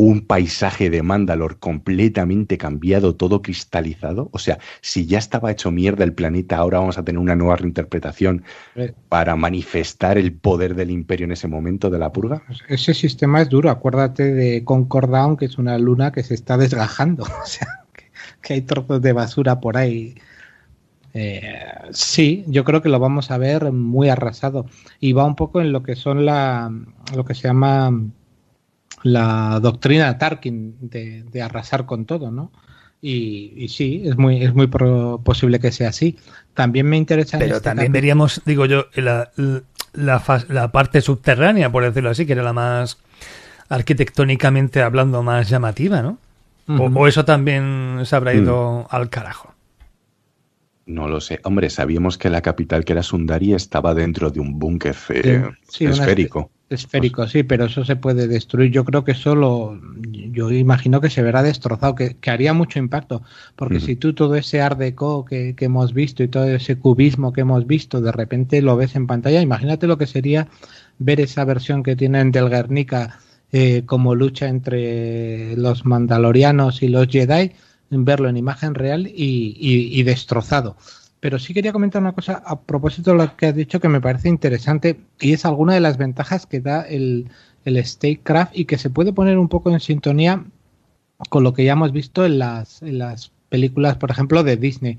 un 0.00 0.22
paisaje 0.22 0.88
de 0.88 1.02
Mandalor 1.02 1.58
completamente 1.58 2.56
cambiado, 2.56 3.16
todo 3.16 3.42
cristalizado. 3.42 4.30
O 4.32 4.38
sea, 4.38 4.58
si 4.80 5.04
ya 5.04 5.18
estaba 5.18 5.50
hecho 5.50 5.70
mierda 5.70 6.04
el 6.04 6.14
planeta, 6.14 6.56
ahora 6.56 6.78
vamos 6.78 6.96
a 6.96 7.04
tener 7.04 7.18
una 7.18 7.36
nueva 7.36 7.56
reinterpretación 7.56 8.42
eh. 8.76 8.94
para 9.10 9.36
manifestar 9.36 10.16
el 10.16 10.32
poder 10.32 10.74
del 10.74 10.90
imperio 10.90 11.26
en 11.26 11.32
ese 11.32 11.48
momento 11.48 11.90
de 11.90 11.98
la 11.98 12.12
purga. 12.12 12.42
Ese 12.68 12.94
sistema 12.94 13.42
es 13.42 13.50
duro. 13.50 13.68
Acuérdate 13.68 14.32
de 14.32 14.64
Concordown, 14.64 15.36
que 15.36 15.44
es 15.44 15.58
una 15.58 15.76
luna 15.76 16.12
que 16.12 16.22
se 16.22 16.34
está 16.34 16.56
desgajando. 16.56 17.24
O 17.42 17.46
sea, 17.46 17.84
que, 17.92 18.04
que 18.42 18.54
hay 18.54 18.62
trozos 18.62 19.02
de 19.02 19.12
basura 19.12 19.60
por 19.60 19.76
ahí. 19.76 20.14
Eh, 21.12 21.42
sí, 21.90 22.44
yo 22.46 22.64
creo 22.64 22.80
que 22.80 22.88
lo 22.88 23.00
vamos 23.00 23.30
a 23.30 23.38
ver 23.38 23.72
muy 23.72 24.08
arrasado. 24.08 24.64
Y 24.98 25.12
va 25.12 25.26
un 25.26 25.36
poco 25.36 25.60
en 25.60 25.72
lo 25.72 25.82
que 25.82 25.96
son 25.96 26.24
la, 26.24 26.72
lo 27.14 27.24
que 27.24 27.34
se 27.34 27.48
llama 27.48 27.92
la 29.02 29.60
doctrina 29.60 30.18
Tarkin 30.18 30.76
de, 30.80 31.24
de, 31.24 31.42
arrasar 31.42 31.86
con 31.86 32.04
todo, 32.04 32.30
¿no? 32.30 32.52
Y, 33.02 33.54
y, 33.56 33.68
sí, 33.68 34.02
es 34.04 34.16
muy, 34.18 34.42
es 34.42 34.54
muy 34.54 34.66
pro, 34.66 35.20
posible 35.24 35.58
que 35.58 35.72
sea 35.72 35.88
así. 35.88 36.18
También 36.54 36.86
me 36.86 36.98
interesa. 36.98 37.38
Pero 37.38 37.56
este 37.56 37.70
también 37.70 37.92
veríamos, 37.92 38.42
digo 38.44 38.66
yo, 38.66 38.86
la, 38.94 39.30
la, 39.94 40.22
la, 40.48 40.72
parte 40.72 41.00
subterránea, 41.00 41.72
por 41.72 41.82
decirlo 41.84 42.10
así, 42.10 42.26
que 42.26 42.34
era 42.34 42.42
la 42.42 42.52
más 42.52 42.98
arquitectónicamente 43.70 44.82
hablando 44.82 45.22
más 45.22 45.48
llamativa, 45.48 46.02
¿no? 46.02 46.18
Uh 46.68 46.72
-huh. 46.74 46.96
o, 46.96 47.00
o, 47.00 47.06
eso 47.06 47.24
también 47.24 48.00
se 48.04 48.14
habrá 48.16 48.34
ido 48.34 48.80
uh 48.80 48.82
-huh. 48.82 48.86
al 48.90 49.08
carajo. 49.08 49.54
No 50.90 51.08
lo 51.08 51.20
sé. 51.20 51.40
Hombre, 51.44 51.70
sabíamos 51.70 52.18
que 52.18 52.30
la 52.30 52.42
capital, 52.42 52.84
que 52.84 52.92
era 52.92 53.02
Sundari, 53.02 53.54
estaba 53.54 53.94
dentro 53.94 54.30
de 54.30 54.40
un 54.40 54.58
búnker 54.58 54.96
eh, 55.10 55.48
sí, 55.68 55.84
esférico. 55.84 56.50
Esférico, 56.70 57.26
sí, 57.26 57.42
pero 57.42 57.64
eso 57.64 57.84
se 57.84 57.96
puede 57.96 58.28
destruir. 58.28 58.70
Yo 58.70 58.84
creo 58.84 59.02
que 59.02 59.14
solo, 59.14 59.76
yo 60.30 60.52
imagino 60.52 61.00
que 61.00 61.10
se 61.10 61.20
verá 61.20 61.42
destrozado, 61.42 61.96
que, 61.96 62.14
que 62.14 62.30
haría 62.30 62.54
mucho 62.54 62.78
impacto, 62.78 63.22
porque 63.56 63.78
uh 63.78 63.78
-huh. 63.78 63.86
si 63.86 63.96
tú 63.96 64.14
todo 64.14 64.36
ese 64.36 64.62
art 64.62 64.78
deco 64.78 65.24
que, 65.24 65.56
que, 65.56 65.64
hemos 65.64 65.92
visto 65.92 66.22
y 66.22 66.28
todo 66.28 66.44
ese 66.44 66.76
cubismo 66.76 67.32
que 67.32 67.40
hemos 67.40 67.66
visto, 67.66 68.00
de 68.00 68.12
repente 68.12 68.62
lo 68.62 68.76
ves 68.76 68.94
en 68.94 69.08
pantalla, 69.08 69.42
imagínate 69.42 69.88
lo 69.88 69.98
que 69.98 70.06
sería 70.06 70.46
ver 71.00 71.20
esa 71.20 71.44
versión 71.44 71.82
que 71.82 71.96
tienen 71.96 72.30
del 72.30 72.48
Guernica 72.48 73.18
eh, 73.50 73.82
como 73.84 74.14
lucha 74.14 74.46
entre 74.46 75.56
los 75.56 75.84
mandalorianos 75.84 76.84
y 76.84 76.88
los 76.88 77.08
Jedi, 77.08 77.50
verlo 77.90 78.28
en 78.28 78.36
imagen 78.36 78.76
real 78.76 79.08
y, 79.08 79.56
y, 79.58 79.98
y 79.98 80.02
destrozado 80.04 80.76
pero 81.20 81.38
sí 81.38 81.54
quería 81.54 81.72
comentar 81.72 82.02
una 82.02 82.12
cosa 82.12 82.42
a 82.44 82.60
propósito 82.60 83.12
de 83.12 83.18
lo 83.18 83.36
que 83.36 83.46
has 83.46 83.54
dicho 83.54 83.80
que 83.80 83.88
me 83.88 84.00
parece 84.00 84.28
interesante 84.28 85.00
y 85.20 85.32
es 85.32 85.44
alguna 85.44 85.74
de 85.74 85.80
las 85.80 85.98
ventajas 85.98 86.46
que 86.46 86.60
da 86.60 86.82
el, 86.82 87.28
el 87.64 87.84
Statecraft 87.84 88.56
y 88.56 88.64
que 88.64 88.78
se 88.78 88.90
puede 88.90 89.12
poner 89.12 89.38
un 89.38 89.48
poco 89.48 89.70
en 89.70 89.80
sintonía 89.80 90.44
con 91.28 91.44
lo 91.44 91.52
que 91.52 91.64
ya 91.64 91.72
hemos 91.72 91.92
visto 91.92 92.24
en 92.24 92.38
las, 92.38 92.82
en 92.82 92.98
las 92.98 93.32
películas, 93.50 93.96
por 93.96 94.10
ejemplo, 94.10 94.42
de 94.42 94.56
Disney. 94.56 94.98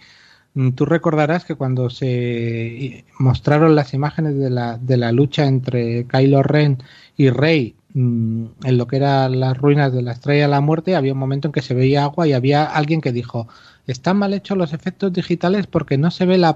Mm, 0.54 0.72
tú 0.72 0.86
recordarás 0.86 1.46
que 1.46 1.56
cuando 1.56 1.90
se 1.90 3.06
mostraron 3.20 3.76
las 3.76 3.94
imágenes 3.94 4.38
de 4.38 4.50
la, 4.50 4.78
de 4.78 4.98
la 4.98 5.12
lucha 5.12 5.46
entre 5.46 6.06
Kylo 6.08 6.44
Ren 6.44 6.84
y 7.18 7.30
Rey 7.30 7.76
mm, 7.94 8.46
en 8.64 8.78
lo 8.78 8.88
que 8.88 8.98
eran 8.98 9.40
las 9.40 9.58
ruinas 9.58 9.94
de 9.94 10.02
la 10.04 10.12
Estrella 10.12 10.44
de 10.44 10.50
la 10.50 10.62
Muerte, 10.62 10.96
había 10.96 11.14
un 11.14 11.20
momento 11.20 11.48
en 11.48 11.52
que 11.54 11.62
se 11.62 11.74
veía 11.74 12.04
agua 12.04 12.28
y 12.28 12.34
había 12.34 12.66
alguien 12.66 13.02
que 13.02 13.12
dijo, 13.12 13.48
están 13.92 14.18
mal 14.18 14.34
hechos 14.34 14.58
los 14.58 14.74
efectos 14.74 15.14
digitales 15.14 15.68
porque 15.68 15.98
no 15.98 16.12
se 16.12 16.26
ve 16.26 16.38
la, 16.38 16.56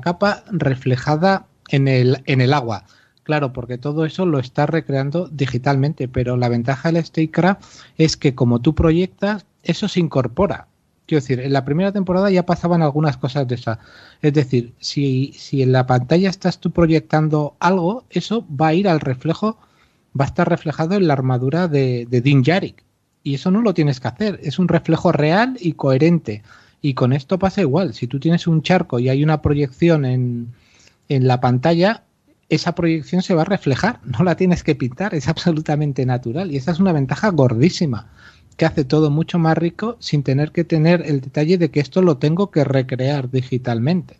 capa 0.00 0.44
reflejada 0.50 1.46
en 1.68 1.88
el, 1.88 2.52
agua. 2.52 2.84
Claro, 3.22 3.52
porque 3.52 3.78
todo 3.78 4.04
eso 4.04 4.24
lo 4.24 4.38
está 4.38 4.66
recreando 4.66 5.28
digitalmente, 5.28 6.08
pero 6.08 6.36
la 6.36 6.48
ventaja 6.48 6.92
del 6.92 7.04
StateCraft 7.04 7.62
es 7.98 8.16
que 8.16 8.34
como 8.34 8.60
tú 8.60 8.74
proyectas, 8.74 9.46
eso 9.64 9.88
se 9.88 10.00
incorpora. 10.00 10.68
Quiero 11.06 11.22
decir, 11.22 11.40
en 11.40 11.52
la 11.52 11.64
primera 11.64 11.92
temporada 11.92 12.30
ya 12.30 12.46
pasaban 12.46 12.82
algunas 12.82 13.16
cosas 13.16 13.46
de 13.46 13.56
esa. 13.56 13.78
Es 14.22 14.32
decir, 14.32 14.74
si, 14.78 15.34
en 15.52 15.72
la 15.72 15.86
pantalla 15.86 16.30
estás 16.30 16.58
tú 16.58 16.70
proyectando 16.70 17.56
algo, 17.60 18.04
eso 18.10 18.46
va 18.48 18.68
a 18.68 18.74
ir 18.74 18.88
al 18.88 19.00
reflejo, 19.00 19.58
va 20.18 20.24
a 20.24 20.28
estar 20.28 20.48
reflejado 20.48 20.94
en 20.94 21.06
la 21.06 21.14
armadura 21.14 21.68
de, 21.68 22.06
de 22.08 22.20
Din. 22.20 22.42
Y 23.26 23.34
eso 23.34 23.50
no 23.50 23.60
lo 23.60 23.74
tienes 23.74 23.98
que 23.98 24.06
hacer, 24.06 24.38
es 24.44 24.60
un 24.60 24.68
reflejo 24.68 25.10
real 25.10 25.56
y 25.60 25.72
coherente. 25.72 26.44
Y 26.80 26.94
con 26.94 27.12
esto 27.12 27.40
pasa 27.40 27.60
igual, 27.60 27.92
si 27.92 28.06
tú 28.06 28.20
tienes 28.20 28.46
un 28.46 28.62
charco 28.62 29.00
y 29.00 29.08
hay 29.08 29.24
una 29.24 29.42
proyección 29.42 30.04
en, 30.04 30.54
en 31.08 31.26
la 31.26 31.40
pantalla, 31.40 32.04
esa 32.50 32.76
proyección 32.76 33.22
se 33.22 33.34
va 33.34 33.42
a 33.42 33.46
reflejar, 33.46 33.98
no 34.04 34.22
la 34.22 34.36
tienes 34.36 34.62
que 34.62 34.76
pintar, 34.76 35.12
es 35.12 35.26
absolutamente 35.26 36.06
natural. 36.06 36.52
Y 36.52 36.56
esa 36.56 36.70
es 36.70 36.78
una 36.78 36.92
ventaja 36.92 37.30
gordísima 37.30 38.06
que 38.56 38.64
hace 38.64 38.84
todo 38.84 39.10
mucho 39.10 39.40
más 39.40 39.58
rico 39.58 39.96
sin 39.98 40.22
tener 40.22 40.52
que 40.52 40.62
tener 40.62 41.02
el 41.04 41.20
detalle 41.20 41.58
de 41.58 41.72
que 41.72 41.80
esto 41.80 42.02
lo 42.02 42.18
tengo 42.18 42.52
que 42.52 42.62
recrear 42.62 43.28
digitalmente. 43.28 44.18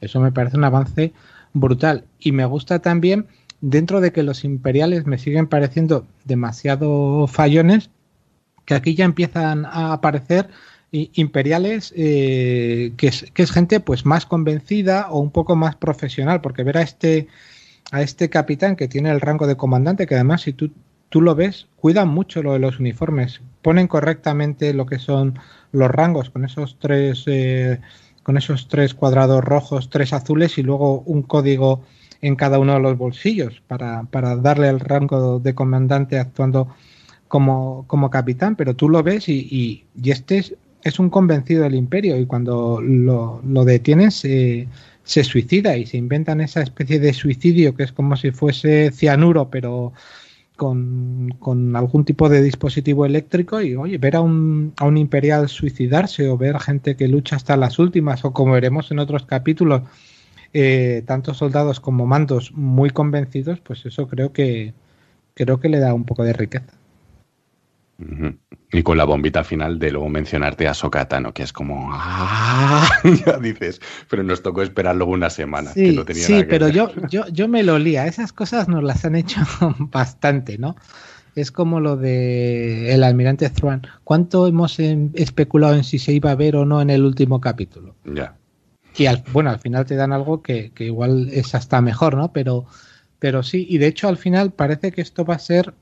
Eso 0.00 0.18
me 0.18 0.32
parece 0.32 0.56
un 0.56 0.64
avance 0.64 1.12
brutal. 1.54 2.06
Y 2.18 2.32
me 2.32 2.44
gusta 2.44 2.80
también 2.80 3.28
dentro 3.60 4.00
de 4.00 4.10
que 4.10 4.24
los 4.24 4.42
imperiales 4.42 5.06
me 5.06 5.18
siguen 5.18 5.46
pareciendo 5.46 6.08
demasiado 6.24 7.28
fallones, 7.28 7.90
que 8.68 8.74
aquí 8.74 8.94
ya 8.94 9.06
empiezan 9.06 9.64
a 9.64 9.94
aparecer 9.94 10.50
imperiales 10.92 11.90
eh, 11.96 12.92
que, 12.98 13.06
es, 13.08 13.24
que 13.32 13.42
es 13.42 13.50
gente 13.50 13.80
pues 13.80 14.04
más 14.04 14.26
convencida 14.26 15.08
o 15.08 15.20
un 15.20 15.30
poco 15.30 15.56
más 15.56 15.74
profesional, 15.74 16.42
porque 16.42 16.64
ver 16.64 16.76
a 16.76 16.82
este 16.82 17.28
a 17.92 18.02
este 18.02 18.28
capitán 18.28 18.76
que 18.76 18.86
tiene 18.86 19.08
el 19.08 19.22
rango 19.22 19.46
de 19.46 19.56
comandante, 19.56 20.06
que 20.06 20.16
además 20.16 20.42
si 20.42 20.52
tú, 20.52 20.70
tú 21.08 21.22
lo 21.22 21.34
ves, 21.34 21.66
cuidan 21.76 22.08
mucho 22.08 22.42
lo 22.42 22.52
de 22.52 22.58
los 22.58 22.78
uniformes, 22.78 23.40
ponen 23.62 23.88
correctamente 23.88 24.74
lo 24.74 24.84
que 24.84 24.98
son 24.98 25.38
los 25.72 25.90
rangos 25.90 26.28
con 26.28 26.44
esos 26.44 26.76
tres, 26.78 27.24
eh, 27.24 27.80
con 28.22 28.36
esos 28.36 28.68
tres 28.68 28.92
cuadrados 28.92 29.42
rojos, 29.42 29.88
tres 29.88 30.12
azules 30.12 30.58
y 30.58 30.62
luego 30.62 31.00
un 31.06 31.22
código 31.22 31.84
en 32.20 32.36
cada 32.36 32.58
uno 32.58 32.74
de 32.74 32.80
los 32.80 32.98
bolsillos 32.98 33.62
para, 33.66 34.02
para 34.10 34.36
darle 34.36 34.68
el 34.68 34.80
rango 34.80 35.40
de 35.40 35.54
comandante 35.54 36.18
actuando 36.18 36.68
como, 37.28 37.84
como 37.86 38.10
capitán, 38.10 38.56
pero 38.56 38.74
tú 38.74 38.88
lo 38.88 39.02
ves 39.02 39.28
y, 39.28 39.84
y, 39.94 40.10
este 40.10 40.38
es, 40.82 40.98
un 40.98 41.10
convencido 41.10 41.62
del 41.62 41.74
imperio 41.74 42.18
y 42.18 42.26
cuando 42.26 42.80
lo, 42.80 43.40
lo 43.46 43.64
detienes... 43.64 44.24
Eh, 44.24 44.68
se 45.08 45.24
suicida 45.24 45.74
y 45.78 45.86
se 45.86 45.96
inventan 45.96 46.42
esa 46.42 46.60
especie 46.60 47.00
de 47.00 47.14
suicidio 47.14 47.74
que 47.74 47.82
es 47.84 47.92
como 47.92 48.14
si 48.14 48.30
fuese 48.30 48.90
cianuro, 48.92 49.48
pero 49.48 49.94
con, 50.56 51.34
con, 51.38 51.74
algún 51.76 52.04
tipo 52.04 52.28
de 52.28 52.42
dispositivo 52.42 53.06
eléctrico 53.06 53.62
y 53.62 53.74
oye, 53.74 53.96
ver 53.96 54.16
a 54.16 54.20
un, 54.20 54.74
a 54.76 54.84
un 54.84 54.98
imperial 54.98 55.48
suicidarse 55.48 56.28
o 56.28 56.36
ver 56.36 56.58
gente 56.60 56.94
que 56.94 57.08
lucha 57.08 57.36
hasta 57.36 57.56
las 57.56 57.78
últimas 57.78 58.22
o 58.26 58.34
como 58.34 58.52
veremos 58.52 58.90
en 58.90 58.98
otros 58.98 59.24
capítulos, 59.24 59.82
eh, 60.52 61.04
tantos 61.06 61.38
soldados 61.38 61.80
como 61.80 62.04
mandos 62.04 62.52
muy 62.52 62.90
convencidos, 62.90 63.60
pues 63.60 63.86
eso 63.86 64.08
creo 64.08 64.32
que 64.34 64.74
creo 65.32 65.58
que 65.58 65.70
le 65.70 65.78
da 65.78 65.94
un 65.94 66.04
poco 66.04 66.22
de 66.22 66.34
riqueza. 66.34 66.77
Uh 67.98 68.04
-huh. 68.04 68.38
Y 68.70 68.82
con 68.82 68.98
la 68.98 69.04
bombita 69.04 69.44
final 69.44 69.78
de 69.78 69.90
luego 69.90 70.08
mencionarte 70.08 70.68
a 70.68 70.74
Sokatano, 70.74 71.32
que 71.32 71.42
es 71.42 71.52
como. 71.52 71.88
¡Ah! 71.92 72.86
ya 73.26 73.38
dices, 73.38 73.80
pero 74.10 74.22
nos 74.22 74.42
tocó 74.42 74.62
esperar 74.62 74.94
luego 74.94 75.12
una 75.12 75.30
semana. 75.30 75.72
Sí, 75.72 75.90
que 75.90 75.92
no 75.92 76.04
tenía 76.04 76.22
sí 76.22 76.32
nada 76.32 76.44
que 76.44 76.50
pero 76.50 76.66
ver. 76.66 76.74
yo, 76.74 76.92
yo, 77.08 77.26
yo 77.28 77.48
me 77.48 77.62
lo 77.62 77.78
lía. 77.78 78.06
Esas 78.06 78.32
cosas 78.32 78.68
nos 78.68 78.84
las 78.84 79.04
han 79.04 79.16
hecho 79.16 79.40
bastante, 79.78 80.58
¿no? 80.58 80.76
Es 81.34 81.50
como 81.50 81.80
lo 81.80 81.96
de 81.96 82.92
el 82.92 83.04
almirante 83.04 83.48
Thrawn. 83.48 83.86
¿Cuánto 84.04 84.46
hemos 84.46 84.78
em, 84.80 85.10
especulado 85.14 85.74
en 85.74 85.84
si 85.84 85.98
se 85.98 86.12
iba 86.12 86.30
a 86.30 86.34
ver 86.34 86.56
o 86.56 86.66
no 86.66 86.82
en 86.82 86.90
el 86.90 87.04
último 87.04 87.40
capítulo? 87.40 87.94
Ya. 88.04 88.36
Y 88.96 89.06
al, 89.06 89.24
bueno, 89.32 89.50
al 89.50 89.60
final 89.60 89.86
te 89.86 89.96
dan 89.96 90.12
algo 90.12 90.42
que, 90.42 90.72
que 90.72 90.84
igual 90.84 91.30
es 91.32 91.54
hasta 91.54 91.80
mejor, 91.80 92.16
¿no? 92.16 92.32
Pero, 92.32 92.66
pero 93.18 93.42
sí, 93.42 93.66
y 93.68 93.78
de 93.78 93.86
hecho 93.86 94.08
al 94.08 94.18
final 94.18 94.52
parece 94.52 94.92
que 94.92 95.00
esto 95.00 95.24
va 95.24 95.34
a 95.34 95.38
ser 95.38 95.74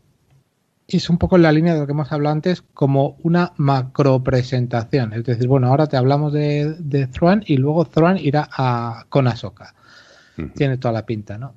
es 0.88 1.10
un 1.10 1.18
poco 1.18 1.36
en 1.36 1.42
la 1.42 1.52
línea 1.52 1.74
de 1.74 1.80
lo 1.80 1.86
que 1.86 1.92
hemos 1.92 2.12
hablado 2.12 2.32
antes, 2.32 2.62
como 2.74 3.16
una 3.22 3.52
macro 3.56 4.22
presentación. 4.22 5.12
Es 5.12 5.24
decir, 5.24 5.48
bueno, 5.48 5.66
ahora 5.66 5.86
te 5.86 5.96
hablamos 5.96 6.32
de, 6.32 6.76
de 6.78 7.06
Thrawn 7.08 7.42
y 7.46 7.56
luego 7.56 7.84
Thrawn 7.84 8.18
irá 8.18 8.48
a, 8.52 9.06
con 9.08 9.26
Ahsoka. 9.26 9.74
Uh 10.38 10.42
-huh. 10.42 10.52
Tiene 10.54 10.78
toda 10.78 10.92
la 10.92 11.04
pinta, 11.06 11.38
¿no? 11.38 11.54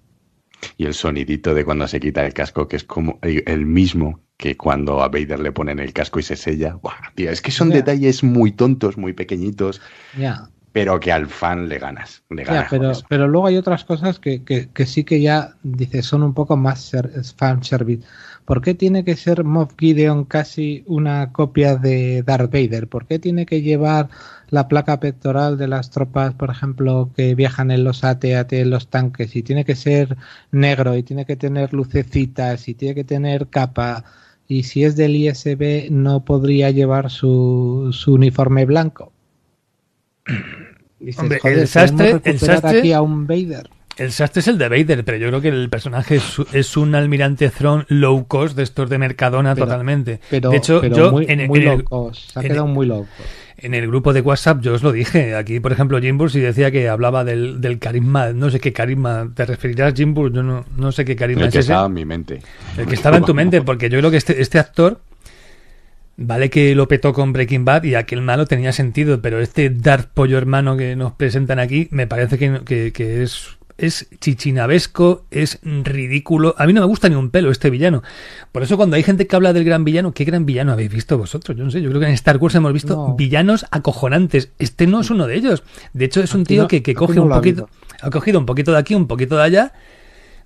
Y 0.77 0.85
el 0.85 0.93
sonidito 0.93 1.53
de 1.53 1.63
cuando 1.63 1.87
se 1.87 1.99
quita 1.99 2.25
el 2.25 2.33
casco, 2.33 2.67
que 2.67 2.75
es 2.75 2.83
como 2.83 3.19
el 3.21 3.65
mismo 3.65 4.19
que 4.35 4.57
cuando 4.57 5.01
a 5.01 5.07
Vader 5.07 5.39
le 5.39 5.51
ponen 5.51 5.79
el 5.79 5.93
casco 5.93 6.19
y 6.19 6.23
se 6.23 6.35
sella. 6.35 6.75
Buah, 6.81 7.13
tío, 7.15 7.29
es 7.29 7.41
que 7.41 7.51
son 7.51 7.69
yeah. 7.69 7.77
detalles 7.77 8.23
muy 8.23 8.51
tontos, 8.51 8.97
muy 8.97 9.13
pequeñitos. 9.13 9.79
Ya. 10.15 10.19
Yeah. 10.19 10.49
Pero 10.71 10.99
que 10.99 11.11
al 11.11 11.27
fan 11.27 11.67
le 11.67 11.79
ganas. 11.79 12.23
Le 12.29 12.43
ganas 12.43 12.69
yeah, 12.69 12.79
pero, 12.79 12.91
pero 13.09 13.27
luego 13.27 13.47
hay 13.47 13.57
otras 13.57 13.83
cosas 13.85 14.19
que, 14.19 14.43
que, 14.43 14.69
que 14.69 14.85
sí 14.85 15.03
que 15.03 15.19
ya, 15.19 15.55
dices, 15.63 16.05
son 16.05 16.23
un 16.23 16.33
poco 16.33 16.55
más 16.57 16.91
fan 17.37 17.63
service. 17.63 18.05
¿Por 18.49 18.63
qué 18.63 18.73
tiene 18.73 19.03
que 19.03 19.15
ser 19.15 19.43
Moff 19.43 19.75
Gideon 19.77 20.25
casi 20.25 20.83
una 20.87 21.31
copia 21.31 21.75
de 21.75 22.23
Darth 22.23 22.51
Vader? 22.51 22.87
¿Por 22.87 23.05
qué 23.05 23.19
tiene 23.19 23.45
que 23.45 23.61
llevar 23.61 24.09
la 24.49 24.67
placa 24.67 24.99
pectoral 24.99 25.55
de 25.55 25.67
las 25.67 25.91
tropas, 25.91 26.33
por 26.33 26.49
ejemplo, 26.49 27.11
que 27.15 27.35
viajan 27.35 27.69
en 27.69 27.83
los 27.83 28.03
AT-AT, 28.03 28.53
en 28.53 28.71
los 28.71 28.87
tanques? 28.87 29.35
Y 29.35 29.43
tiene 29.43 29.65
que 29.65 29.75
ser 29.75 30.17
negro, 30.49 30.97
y 30.97 31.03
tiene 31.03 31.27
que 31.27 31.35
tener 31.35 31.73
lucecitas, 31.75 32.67
y 32.67 32.73
tiene 32.73 32.95
que 32.95 33.03
tener 33.03 33.49
capa. 33.49 34.03
Y 34.47 34.63
si 34.63 34.83
es 34.83 34.95
del 34.95 35.15
ISB, 35.15 35.91
no 35.91 36.25
podría 36.25 36.71
llevar 36.71 37.11
su, 37.11 37.89
su 37.91 38.15
uniforme 38.15 38.65
blanco. 38.65 39.11
Dices, 40.99 41.21
Hombre, 41.21 41.39
el 41.43 41.67
sastre, 41.67 42.19
el 42.23 42.39
sastre, 42.39 42.79
aquí 42.79 42.93
a 42.93 43.03
un 43.03 43.27
Vader. 43.27 43.69
El 43.99 44.13
sastre 44.13 44.39
es 44.39 44.47
el 44.47 44.57
de 44.57 44.69
Vader, 44.69 45.03
pero 45.03 45.17
yo 45.17 45.27
creo 45.27 45.41
que 45.41 45.49
el 45.49 45.69
personaje 45.69 46.15
es, 46.15 46.37
es 46.53 46.77
un 46.77 46.95
almirante 46.95 47.49
Thrawn 47.49 47.85
low 47.89 48.27
cost 48.27 48.55
de 48.55 48.63
estos 48.63 48.89
de 48.89 48.97
Mercadona 48.97 49.53
pero, 49.53 49.65
totalmente. 49.65 50.21
Pero, 50.29 50.51
de 50.51 50.57
hecho, 50.57 50.79
pero 50.79 50.95
yo 50.95 51.11
muy, 51.11 51.25
en, 51.27 51.47
muy 51.47 51.59
en 51.59 51.65
low 51.65 51.73
el, 51.73 51.83
cost. 51.83 52.31
Se 52.31 52.39
ha 52.39 52.41
quedado 52.41 52.65
muy 52.65 52.87
low 52.87 53.05
cost. 53.17 53.29
En 53.57 53.73
el 53.73 53.87
grupo 53.87 54.13
de 54.13 54.21
WhatsApp 54.21 54.61
yo 54.61 54.73
os 54.73 54.83
lo 54.83 54.93
dije. 54.93 55.35
Aquí, 55.35 55.59
por 55.59 55.73
ejemplo, 55.73 55.99
Jimbur 55.99 56.31
si 56.31 56.39
decía 56.39 56.71
que 56.71 56.87
hablaba 56.87 57.25
del, 57.25 57.59
del, 57.59 57.77
carisma, 57.77 58.31
no 58.31 58.49
sé 58.49 58.61
qué 58.61 58.71
carisma 58.71 59.29
te 59.35 59.45
referirás, 59.45 59.93
Jimbur, 59.93 60.31
yo 60.31 60.43
no, 60.43 60.63
no 60.77 60.93
sé 60.93 61.03
qué 61.03 61.17
carisma 61.17 61.41
el 61.41 61.47
es 61.49 61.53
que 61.53 61.59
ese. 61.59 61.73
estaba 61.73 61.87
en 61.87 61.93
mi 61.93 62.05
mente. 62.05 62.39
El 62.77 62.85
que 62.85 62.95
estaba 62.95 63.17
en 63.17 63.25
tu 63.25 63.33
mente, 63.33 63.61
porque 63.61 63.89
yo 63.89 63.99
creo 63.99 64.11
que 64.11 64.17
este, 64.17 64.41
este 64.41 64.59
actor 64.59 65.01
Vale 66.21 66.49
que 66.49 66.75
lo 66.75 66.89
petó 66.89 67.13
con 67.13 67.31
Breaking 67.31 67.63
Bad 67.63 67.85
y 67.85 67.95
aquel 67.95 68.21
malo 68.21 68.45
tenía 68.45 68.73
sentido, 68.73 69.21
pero 69.21 69.39
este 69.39 69.69
Darth 69.69 70.09
Pollo 70.13 70.37
hermano 70.37 70.75
que 70.75 70.97
nos 70.97 71.13
presentan 71.13 71.59
aquí 71.59 71.87
me 71.91 72.07
parece 72.07 72.37
que, 72.37 72.59
que, 72.65 72.91
que 72.91 73.23
es 73.23 73.57
es 73.79 74.07
chichinabesco, 74.19 75.25
es 75.31 75.59
ridículo. 75.63 76.53
A 76.57 76.67
mí 76.67 76.73
no 76.73 76.81
me 76.81 76.87
gusta 76.87 77.07
ni 77.07 77.15
un 77.15 77.29
pelo 77.29 77.49
este 77.49 77.69
villano. 77.69 78.03
Por 78.51 78.61
eso 78.61 78.75
cuando 78.75 78.97
hay 78.97 79.03
gente 79.03 79.25
que 79.25 79.35
habla 79.35 79.53
del 79.53 79.63
gran 79.63 79.85
villano, 79.85 80.11
¿qué 80.11 80.25
gran 80.25 80.45
villano 80.45 80.73
habéis 80.73 80.91
visto 80.91 81.17
vosotros? 81.17 81.57
Yo 81.57 81.63
no 81.63 81.71
sé, 81.71 81.81
yo 81.81 81.89
creo 81.89 82.01
que 82.01 82.07
en 82.07 82.13
Star 82.13 82.37
Wars 82.37 82.55
hemos 82.55 82.73
visto 82.73 82.95
no. 82.95 83.15
villanos 83.15 83.65
acojonantes. 83.71 84.51
Este 84.59 84.85
no 84.85 84.99
es 84.99 85.09
uno 85.09 85.27
de 85.27 85.35
ellos. 85.35 85.63
De 85.93 86.05
hecho, 86.05 86.21
es 86.21 86.33
un 86.33 86.43
tío 86.43 86.67
que, 86.67 86.83
que 86.83 86.93
coge 86.93 87.19
un 87.19 87.29
poquito, 87.29 87.69
ha 88.01 88.09
cogido 88.09 88.39
un 88.39 88.45
poquito 88.45 88.73
de 88.73 88.79
aquí, 88.79 88.95
un 88.95 89.07
poquito 89.07 89.37
de 89.37 89.43
allá, 89.43 89.73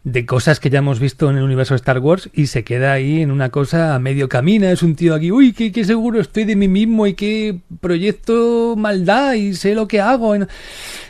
de 0.03 0.25
cosas 0.25 0.59
que 0.59 0.69
ya 0.69 0.79
hemos 0.79 0.99
visto 0.99 1.29
en 1.29 1.37
el 1.37 1.43
universo 1.43 1.73
de 1.73 1.77
Star 1.77 1.99
Wars 1.99 2.29
y 2.33 2.47
se 2.47 2.63
queda 2.63 2.93
ahí 2.93 3.21
en 3.21 3.31
una 3.31 3.49
cosa 3.49 3.95
a 3.95 3.99
medio 3.99 4.29
camino. 4.29 4.67
Es 4.67 4.83
un 4.83 4.95
tío 4.95 5.15
aquí, 5.15 5.31
uy, 5.31 5.53
qué, 5.53 5.71
qué 5.71 5.85
seguro 5.85 6.19
estoy 6.19 6.45
de 6.45 6.55
mí 6.55 6.67
mismo 6.67 7.07
y 7.07 7.15
qué 7.15 7.59
proyecto 7.81 8.75
maldad 8.77 9.33
y 9.33 9.55
sé 9.55 9.73
lo 9.73 9.87
que 9.87 10.01
hago. 10.01 10.35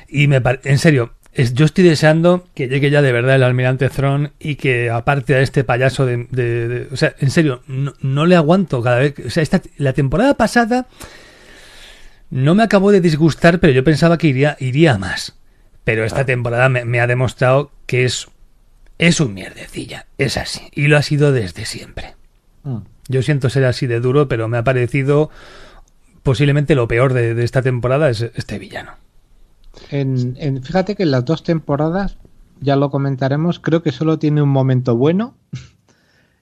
Y 0.07 0.27
me 0.27 0.41
en 0.63 0.77
serio, 0.77 1.11
es, 1.33 1.53
yo 1.53 1.65
estoy 1.65 1.83
deseando 1.83 2.47
que 2.53 2.67
llegue 2.67 2.91
ya 2.91 3.01
de 3.01 3.11
verdad 3.11 3.35
el 3.35 3.43
almirante 3.43 3.89
Thrawn 3.89 4.31
y 4.39 4.55
que 4.55 4.89
aparte 4.89 5.35
a 5.35 5.41
este 5.41 5.63
payaso 5.63 6.05
de, 6.05 6.27
de, 6.29 6.67
de 6.67 6.87
o 6.91 6.95
sea, 6.95 7.15
en 7.19 7.31
serio, 7.31 7.63
no, 7.67 7.93
no, 8.01 8.25
le 8.25 8.35
aguanto 8.35 8.81
cada 8.83 8.99
vez, 8.99 9.15
o 9.25 9.29
sea, 9.29 9.41
esta, 9.41 9.61
la 9.77 9.93
temporada 9.93 10.35
pasada 10.35 10.87
No 12.29 12.53
me 12.55 12.63
acabó 12.63 12.91
de 12.91 13.01
disgustar, 13.01 13.59
pero 13.59 13.73
yo 13.73 13.83
pensaba 13.83 14.17
que 14.17 14.27
iría, 14.27 14.57
iría 14.59 14.97
más. 14.97 15.35
Pero 15.83 16.05
esta 16.05 16.25
temporada 16.25 16.69
me, 16.69 16.85
me 16.85 16.99
ha 16.99 17.07
demostrado 17.07 17.71
que 17.87 18.05
es, 18.05 18.27
es 18.97 19.19
un 19.19 19.33
mierdecilla. 19.33 20.05
Es 20.17 20.37
así. 20.37 20.61
Y 20.71 20.87
lo 20.87 20.97
ha 20.97 21.01
sido 21.01 21.31
desde 21.31 21.65
siempre. 21.65 22.15
Mm. 22.63 22.77
Yo 23.09 23.21
siento 23.21 23.49
ser 23.49 23.65
así 23.65 23.85
de 23.85 23.99
duro, 23.99 24.27
pero 24.27 24.47
me 24.47 24.57
ha 24.57 24.63
parecido 24.63 25.29
posiblemente 26.21 26.73
lo 26.73 26.87
peor 26.87 27.13
de, 27.13 27.33
de 27.33 27.43
esta 27.43 27.61
temporada 27.61 28.09
es 28.09 28.21
este 28.21 28.57
villano. 28.59 28.93
En, 29.89 30.35
en- 30.37 30.63
fíjate 30.63 30.95
que 30.95 31.03
en 31.03 31.11
las 31.11 31.25
dos 31.25 31.43
temporadas, 31.43 32.17
ya 32.61 32.75
lo 32.75 32.89
comentaremos, 32.89 33.59
creo 33.59 33.83
que 33.83 33.91
solo 33.91 34.19
tiene 34.19 34.41
un 34.41 34.49
momento 34.49 34.95
bueno 34.95 35.35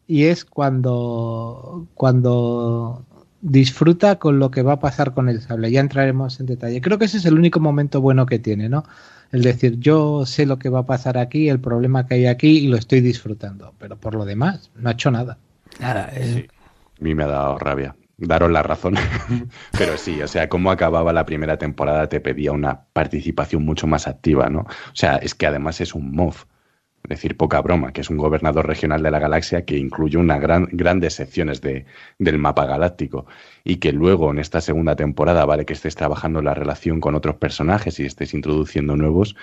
y 0.08 0.24
es 0.26 0.45
cuando, 0.45 1.88
cuando 1.95 3.06
disfruta 3.42 4.18
con 4.19 4.38
lo 4.40 4.51
que 4.51 4.61
va 4.61 4.74
a 4.74 4.80
pasar 4.80 5.14
con 5.14 5.30
el 5.30 5.42
sable. 5.42 5.72
Ya 5.72 5.80
entraremos 5.80 6.40
en 6.40 6.45
detalle. 6.45 6.82
Creo 6.82 6.98
que 7.00 7.06
ese 7.06 7.18
es 7.18 7.26
el 7.26 7.35
único 7.38 7.60
momento 7.60 8.01
bueno 8.01 8.26
que 8.26 8.38
tiene, 8.40 8.69
¿no? 8.69 8.84
El 9.32 9.42
decir, 9.43 9.80
yo 9.80 10.26
sé 10.26 10.45
lo 10.45 10.60
que 10.60 10.69
va 10.69 10.80
a 10.80 10.85
pasar 10.85 11.18
aquí, 11.18 11.48
el 11.50 11.60
problema 11.60 12.06
que 12.06 12.16
hay 12.16 12.26
aquí 12.26 12.58
y 12.60 12.68
lo 12.68 12.76
estoy 12.77 13.00
disfrutando. 13.00 13.74
Pero 13.80 13.95
por 13.95 14.14
lo 14.14 14.26
demás, 14.26 14.69
no 14.76 14.90
ha 14.90 14.92
hecho 14.92 15.10
nada. 15.10 15.38
Nada, 15.80 16.10
es- 16.10 16.38
A 16.38 17.03
mí 17.03 17.16
me 17.16 17.24
ha 17.24 17.27
dado 17.27 17.58
rabia. 17.58 17.95
Daros 18.22 18.51
la 18.51 18.61
razón. 18.61 18.95
Pero 19.77 19.98
sí, 19.98 20.22
o 20.22 20.27
sea, 20.27 20.48
cómo 20.48 20.69
acababa 20.69 21.11
la 21.11 21.25
primera 21.25 21.58
temporada 21.58 22.08
te 22.08 22.19
pedía 22.19 22.51
una 22.51 22.85
participación 22.93 23.66
mucho 23.66 23.88
más 23.88 24.08
activa, 24.08 24.50
¿no? 24.50 24.59
O 24.61 24.95
sea, 24.95 25.17
es 25.17 25.33
que 25.33 25.48
además 25.48 25.82
es 25.82 25.95
un 25.95 26.11
MOV. 26.11 26.35
Es 27.03 27.09
decir, 27.09 27.35
poca 27.35 27.59
broma, 27.61 27.93
que 27.93 28.01
es 28.01 28.11
un 28.11 28.17
gobernador 28.17 28.67
regional 28.67 29.01
de 29.01 29.09
la 29.09 29.17
galaxia 29.17 29.66
que 29.66 29.75
incluye 29.75 30.17
una 30.19 30.38
gran, 30.38 30.67
grandes 30.72 31.16
secciones 31.16 31.59
de, 31.59 31.85
del 32.19 32.38
mapa 32.38 32.67
galáctico 32.67 33.25
y 33.64 33.77
que 33.77 33.91
luego 33.91 34.30
en 34.30 34.38
esta 34.38 34.61
segunda 34.61 34.95
temporada, 34.95 35.43
vale 35.45 35.66
que 35.66 35.74
estés 35.74 35.95
trabajando 35.95 36.43
la 36.43 36.53
relación 36.53 37.01
con 37.01 37.16
otros 37.16 37.38
personajes 37.38 38.00
y 38.00 38.06
estés 38.06 38.35
introduciendo 38.35 38.95
nuevos, 38.95 39.35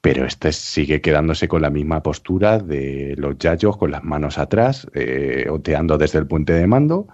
pero 0.00 0.24
este 0.24 0.52
sigue 0.52 1.02
quedándose 1.02 1.48
con 1.48 1.60
la 1.60 1.68
misma 1.68 2.02
postura 2.02 2.58
de 2.58 3.14
los 3.18 3.36
yayos 3.38 3.76
con 3.76 3.90
las 3.90 4.02
manos 4.02 4.38
atrás, 4.38 4.86
eh, 4.94 5.48
oteando 5.50 5.98
desde 5.98 6.18
el 6.18 6.26
puente 6.26 6.54
de 6.54 6.66
mando, 6.66 7.08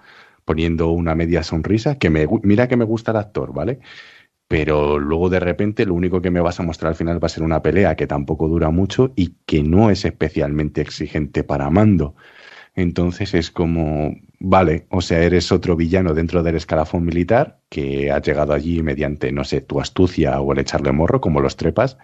poniendo 0.45 0.89
una 0.91 1.15
media 1.15 1.43
sonrisa, 1.43 1.97
que 1.97 2.09
me, 2.09 2.27
mira 2.43 2.67
que 2.67 2.77
me 2.77 2.85
gusta 2.85 3.11
el 3.11 3.17
actor, 3.17 3.53
¿vale? 3.53 3.79
Pero 4.47 4.99
luego 4.99 5.29
de 5.29 5.39
repente 5.39 5.85
lo 5.85 5.93
único 5.95 6.21
que 6.21 6.31
me 6.31 6.41
vas 6.41 6.59
a 6.59 6.63
mostrar 6.63 6.89
al 6.91 6.95
final 6.95 7.23
va 7.23 7.27
a 7.27 7.29
ser 7.29 7.43
una 7.43 7.61
pelea 7.61 7.95
que 7.95 8.07
tampoco 8.07 8.47
dura 8.47 8.69
mucho 8.69 9.13
y 9.15 9.35
que 9.45 9.63
no 9.63 9.89
es 9.89 10.05
especialmente 10.05 10.81
exigente 10.81 11.43
para 11.43 11.69
Mando. 11.69 12.15
Entonces 12.75 13.33
es 13.33 13.51
como, 13.51 14.15
vale, 14.39 14.87
o 14.89 15.01
sea, 15.01 15.19
eres 15.23 15.51
otro 15.51 15.75
villano 15.75 16.13
dentro 16.13 16.43
del 16.43 16.55
escalafón 16.55 17.05
militar 17.05 17.61
que 17.69 18.11
ha 18.11 18.19
llegado 18.21 18.53
allí 18.53 18.81
mediante, 18.83 19.31
no 19.31 19.43
sé, 19.43 19.61
tu 19.61 19.79
astucia 19.79 20.39
o 20.41 20.53
el 20.53 20.59
echarle 20.59 20.91
morro, 20.91 21.21
como 21.21 21.39
los 21.39 21.55
trepas, 21.55 21.97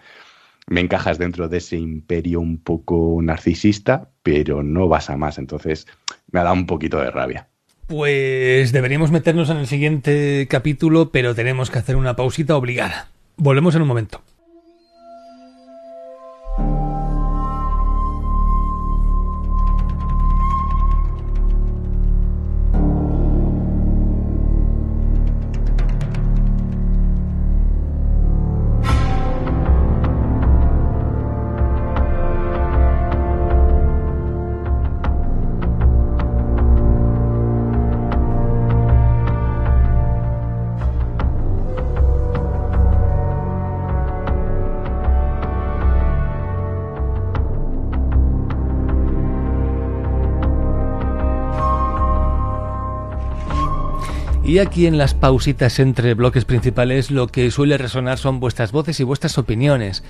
me 0.66 0.80
encajas 0.80 1.18
dentro 1.18 1.48
de 1.48 1.58
ese 1.58 1.76
imperio 1.76 2.40
un 2.40 2.62
poco 2.62 3.18
narcisista, 3.22 4.10
pero 4.22 4.62
no 4.62 4.88
vas 4.88 5.10
a 5.10 5.16
más. 5.16 5.38
Entonces 5.38 5.86
me 6.30 6.40
ha 6.40 6.44
dado 6.44 6.56
un 6.56 6.66
poquito 6.66 7.00
de 7.00 7.10
rabia. 7.10 7.49
Pues 7.90 8.70
deberíamos 8.70 9.10
meternos 9.10 9.50
en 9.50 9.56
el 9.56 9.66
siguiente 9.66 10.46
capítulo, 10.48 11.10
pero 11.10 11.34
tenemos 11.34 11.70
que 11.70 11.80
hacer 11.80 11.96
una 11.96 12.14
pausita 12.14 12.54
obligada. 12.54 13.08
Volvemos 13.36 13.74
en 13.74 13.82
un 13.82 13.88
momento. 13.88 14.22
Aquí 54.60 54.86
en 54.86 54.98
las 54.98 55.14
pausitas 55.14 55.78
entre 55.78 56.14
bloques 56.14 56.44
principales 56.44 57.10
lo 57.10 57.28
que 57.28 57.50
suele 57.50 57.78
resonar 57.78 58.18
son 58.18 58.40
vuestras 58.40 58.72
voces 58.72 59.00
y 59.00 59.04
vuestras 59.04 59.38
opiniones. 59.38 60.02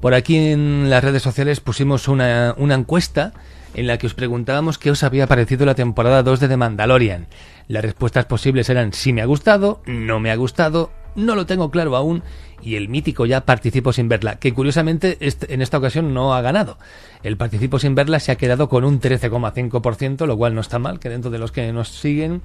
Por 0.00 0.14
aquí 0.14 0.36
en 0.36 0.88
las 0.90 1.02
redes 1.02 1.22
sociales 1.22 1.60
pusimos 1.60 2.08
una, 2.08 2.54
encuesta 2.58 3.32
en 3.74 3.86
la 3.86 3.98
que 3.98 4.06
os 4.06 4.14
preguntábamos 4.14 4.78
qué 4.78 4.90
os 4.90 5.02
había 5.02 5.26
parecido 5.26 5.66
la 5.66 5.74
temporada 5.74 6.22
2 6.22 6.40
de 6.40 6.48
The 6.48 6.56
Mandalorian. 6.56 7.26
Las 7.68 7.84
respuestas 7.84 8.26
posibles 8.26 8.68
eran 8.68 8.92
si 8.92 9.12
me 9.12 9.22
ha 9.22 9.26
gustado, 9.26 9.82
no 9.86 10.20
me 10.20 10.30
ha 10.30 10.36
gustado, 10.36 10.90
no 11.14 11.34
lo 11.34 11.46
tengo 11.46 11.70
claro 11.70 11.96
aún 11.96 12.22
y 12.62 12.76
el 12.76 12.88
mítico 12.88 13.26
ya 13.26 13.44
participo 13.44 13.92
sin 13.92 14.08
verla, 14.08 14.38
que 14.38 14.54
curiosamente 14.54 15.18
en 15.20 15.62
esta 15.62 15.78
ocasión 15.78 16.14
no 16.14 16.34
ha 16.34 16.42
ganado. 16.42 16.78
El 17.22 17.36
participo 17.36 17.78
sin 17.78 17.94
verla 17.94 18.20
se 18.20 18.32
ha 18.32 18.36
quedado 18.36 18.68
con 18.68 18.84
un 18.84 19.00
13,5%, 19.00 20.26
lo 20.26 20.36
cual 20.36 20.54
no 20.54 20.60
está 20.60 20.78
mal, 20.78 20.98
que 21.00 21.08
dentro 21.08 21.30
de 21.30 21.38
los 21.38 21.52
que 21.52 21.72
nos 21.72 21.88
siguen 21.88 22.42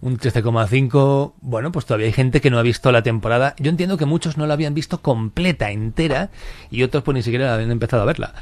un 0.00 0.18
13,5. 0.18 1.34
Bueno, 1.40 1.72
pues 1.72 1.86
todavía 1.86 2.06
hay 2.06 2.12
gente 2.12 2.40
que 2.40 2.50
no 2.50 2.58
ha 2.58 2.62
visto 2.62 2.92
la 2.92 3.02
temporada. 3.02 3.54
Yo 3.58 3.70
entiendo 3.70 3.96
que 3.96 4.06
muchos 4.06 4.36
no 4.36 4.46
la 4.46 4.54
habían 4.54 4.74
visto 4.74 5.02
completa, 5.02 5.70
entera, 5.70 6.30
y 6.70 6.82
otros 6.82 7.02
pues 7.02 7.14
ni 7.14 7.22
siquiera 7.22 7.54
habían 7.54 7.70
empezado 7.70 8.02
a 8.02 8.06
verla. 8.06 8.34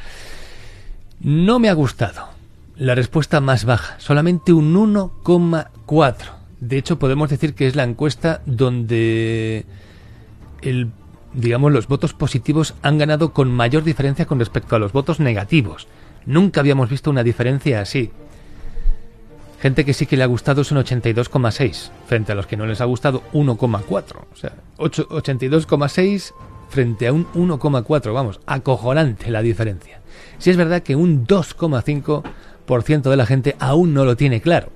No 1.21 1.59
me 1.59 1.69
ha 1.69 1.75
gustado. 1.75 2.29
La 2.77 2.95
respuesta 2.95 3.41
más 3.41 3.65
baja, 3.65 3.99
solamente 3.99 4.53
un 4.53 4.75
1,4. 4.75 6.15
De 6.61 6.79
hecho, 6.79 6.99
podemos 6.99 7.31
decir 7.31 7.55
que 7.55 7.67
es 7.67 7.77
la 7.77 7.85
encuesta 7.85 8.43
donde 8.45 9.65
el 10.63 10.91
digamos 11.37 11.71
los 11.71 11.87
votos 11.87 12.15
positivos 12.15 12.75
han 12.83 12.99
ganado 12.99 13.33
con 13.33 13.53
mayor 13.53 13.85
diferencia 13.85 14.27
con 14.27 14.39
respecto 14.39 14.75
a 14.75 14.79
los 14.79 14.93
votos 14.93 15.21
negativos. 15.21 15.87
Nunca 16.25 16.61
habíamos 16.61 16.89
visto 16.91 17.11
una 17.11 17.23
diferencia 17.23 17.81
así. 17.81 18.11
Gente 19.61 19.85
que 19.85 19.95
sí 19.95 20.07
que 20.07 20.17
le 20.17 20.23
ha 20.23 20.27
gustado 20.27 20.63
es 20.63 20.71
un 20.71 20.79
82,6, 20.79 21.91
frente 22.07 22.33
a 22.33 22.35
los 22.35 22.47
que 22.47 22.57
no 22.57 22.67
les 22.67 22.81
ha 22.81 22.85
gustado 22.85 23.23
1,4. 23.33 24.17
O 24.33 24.37
sea, 24.37 24.53
ocho- 24.77 25.09
82,6 25.09 26.33
frente 26.69 27.07
a 27.09 27.13
un 27.13 27.27
1,4. 27.35 28.13
Vamos, 28.13 28.41
acojonante 28.47 29.31
la 29.31 29.41
diferencia. 29.43 30.01
Si 30.39 30.51
es 30.51 30.57
verdad 30.57 30.83
que 30.83 30.95
un 30.97 31.27
2,5% 31.27 33.11
de 33.11 33.17
la 33.17 33.27
gente 33.27 33.57
aún 33.59 33.95
no 33.95 34.05
lo 34.05 34.17
tiene 34.17 34.41
claro. 34.41 34.69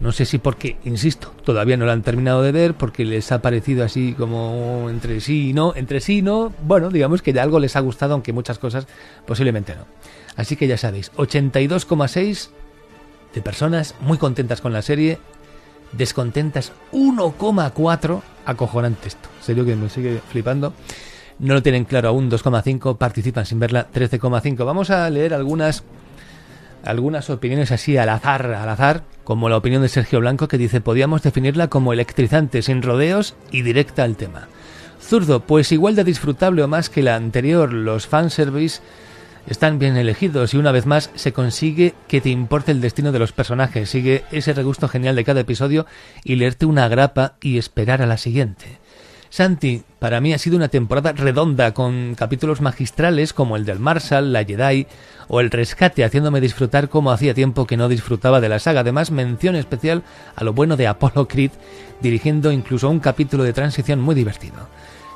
No 0.00 0.10
sé 0.10 0.24
si 0.24 0.38
porque, 0.38 0.78
insisto, 0.84 1.32
todavía 1.44 1.76
no 1.76 1.84
lo 1.86 1.92
han 1.92 2.02
terminado 2.02 2.42
de 2.42 2.50
ver, 2.50 2.74
porque 2.74 3.04
les 3.04 3.30
ha 3.30 3.40
parecido 3.40 3.84
así 3.84 4.14
como 4.18 4.88
entre 4.90 5.20
sí 5.20 5.50
y 5.50 5.52
no, 5.52 5.74
entre 5.76 6.00
sí 6.00 6.18
y 6.18 6.22
no, 6.22 6.52
bueno, 6.66 6.90
digamos 6.90 7.22
que 7.22 7.32
ya 7.32 7.44
algo 7.44 7.60
les 7.60 7.76
ha 7.76 7.80
gustado, 7.80 8.14
aunque 8.14 8.32
muchas 8.32 8.58
cosas 8.58 8.88
posiblemente 9.26 9.76
no. 9.76 9.86
Así 10.34 10.56
que 10.56 10.66
ya 10.66 10.76
sabéis, 10.76 11.12
82,6 11.12 12.50
de 13.34 13.42
personas 13.42 13.94
muy 14.00 14.18
contentas 14.18 14.60
con 14.60 14.72
la 14.72 14.82
serie, 14.82 15.18
descontentas 15.92 16.72
1,4, 16.92 18.22
acojonante 18.44 19.08
esto, 19.08 19.28
serio 19.40 19.64
que 19.64 19.76
me 19.76 19.88
sigue 19.88 20.20
flipando. 20.30 20.72
No 21.38 21.54
lo 21.54 21.62
tienen 21.62 21.84
claro 21.84 22.10
aún, 22.10 22.30
2,5, 22.30 22.98
participan 22.98 23.46
sin 23.46 23.58
verla, 23.58 23.88
13,5. 23.92 24.64
Vamos 24.64 24.90
a 24.90 25.08
leer 25.10 25.34
algunas 25.34 25.82
algunas 26.84 27.30
opiniones 27.30 27.70
así 27.70 27.96
al 27.96 28.08
azar, 28.08 28.46
al 28.46 28.68
azar, 28.68 29.04
como 29.24 29.48
la 29.48 29.56
opinión 29.56 29.82
de 29.82 29.88
Sergio 29.88 30.20
Blanco 30.20 30.48
que 30.48 30.58
dice 30.58 30.80
podíamos 30.80 31.22
definirla 31.22 31.68
como 31.68 31.92
electrizante, 31.92 32.62
sin 32.62 32.82
rodeos 32.82 33.34
y 33.50 33.62
directa 33.62 34.02
al 34.02 34.16
tema. 34.16 34.48
Zurdo, 35.00 35.40
pues 35.40 35.72
igual 35.72 35.96
de 35.96 36.04
disfrutable 36.04 36.62
o 36.62 36.68
más 36.68 36.88
que 36.88 37.02
la 37.02 37.16
anterior, 37.16 37.72
los 37.72 38.06
fanservice 38.06 38.80
están 39.46 39.78
bien 39.78 39.96
elegidos 39.96 40.54
y 40.54 40.56
una 40.56 40.72
vez 40.72 40.86
más 40.86 41.10
se 41.14 41.32
consigue 41.32 41.94
que 42.08 42.20
te 42.20 42.30
importe 42.30 42.72
el 42.72 42.80
destino 42.80 43.12
de 43.12 43.18
los 43.18 43.32
personajes, 43.32 43.90
sigue 43.90 44.24
ese 44.30 44.52
regusto 44.52 44.88
genial 44.88 45.16
de 45.16 45.24
cada 45.24 45.40
episodio 45.40 45.86
y 46.24 46.36
leerte 46.36 46.66
una 46.66 46.88
grapa 46.88 47.34
y 47.40 47.58
esperar 47.58 48.02
a 48.02 48.06
la 48.06 48.16
siguiente. 48.16 48.82
Santi, 49.32 49.82
para 49.98 50.20
mí 50.20 50.34
ha 50.34 50.38
sido 50.38 50.58
una 50.58 50.68
temporada 50.68 51.12
redonda 51.12 51.72
con 51.72 52.14
capítulos 52.16 52.60
magistrales 52.60 53.32
como 53.32 53.56
el 53.56 53.64
del 53.64 53.78
Marshall, 53.78 54.30
la 54.30 54.44
Jedi 54.44 54.86
o 55.28 55.40
el 55.40 55.50
rescate 55.50 56.04
haciéndome 56.04 56.42
disfrutar 56.42 56.90
como 56.90 57.12
hacía 57.12 57.32
tiempo 57.32 57.66
que 57.66 57.78
no 57.78 57.88
disfrutaba 57.88 58.42
de 58.42 58.50
la 58.50 58.58
saga. 58.58 58.80
Además, 58.80 59.10
mención 59.10 59.56
especial 59.56 60.02
a 60.36 60.44
lo 60.44 60.52
bueno 60.52 60.76
de 60.76 60.86
Apollo 60.86 61.28
Creed 61.28 61.52
dirigiendo 62.02 62.52
incluso 62.52 62.90
un 62.90 63.00
capítulo 63.00 63.42
de 63.42 63.54
transición 63.54 64.02
muy 64.02 64.14
divertido. 64.14 64.68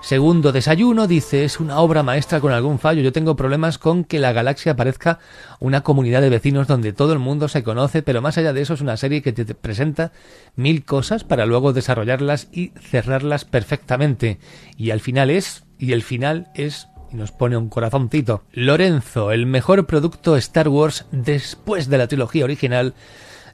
Segundo 0.07 0.53
desayuno 0.53 1.09
dice, 1.09 1.45
es 1.45 1.59
una 1.59 1.81
obra 1.81 2.05
maestra 2.05 2.41
con 2.41 2.53
algún 2.53 2.79
fallo. 2.79 3.03
Yo 3.03 3.11
tengo 3.11 3.35
problemas 3.35 3.77
con 3.77 4.05
que 4.05 4.21
la 4.21 4.33
galaxia 4.33 4.77
parezca 4.77 5.19
una 5.59 5.81
comunidad 5.81 6.21
de 6.21 6.31
vecinos 6.31 6.69
donde 6.69 6.93
todo 6.93 7.13
el 7.13 7.19
mundo 7.19 7.49
se 7.49 7.65
conoce, 7.65 8.05
pero 8.05 8.23
más 8.23 8.39
allá 8.39 8.53
de 8.53 8.61
eso 8.61 8.75
es 8.75 8.81
una 8.81 8.97
serie 8.97 9.21
que 9.21 9.33
te 9.33 9.45
presenta 9.57 10.13
mil 10.55 10.85
cosas 10.85 11.25
para 11.25 11.45
luego 11.45 11.73
desarrollarlas 11.73 12.47
y 12.53 12.69
cerrarlas 12.81 13.45
perfectamente. 13.45 14.39
Y 14.77 14.93
al 14.93 15.01
final 15.01 15.29
es, 15.29 15.65
y 15.77 15.91
el 15.91 16.05
final 16.05 16.53
es 16.55 16.87
y 17.11 17.17
nos 17.17 17.33
pone 17.33 17.57
un 17.57 17.69
corazoncito. 17.69 18.45
Lorenzo, 18.53 19.33
el 19.33 19.47
mejor 19.47 19.87
producto 19.87 20.37
Star 20.37 20.69
Wars 20.69 21.07
después 21.11 21.89
de 21.89 21.99
la 21.99 22.07
trilogía 22.07 22.45
original. 22.45 22.95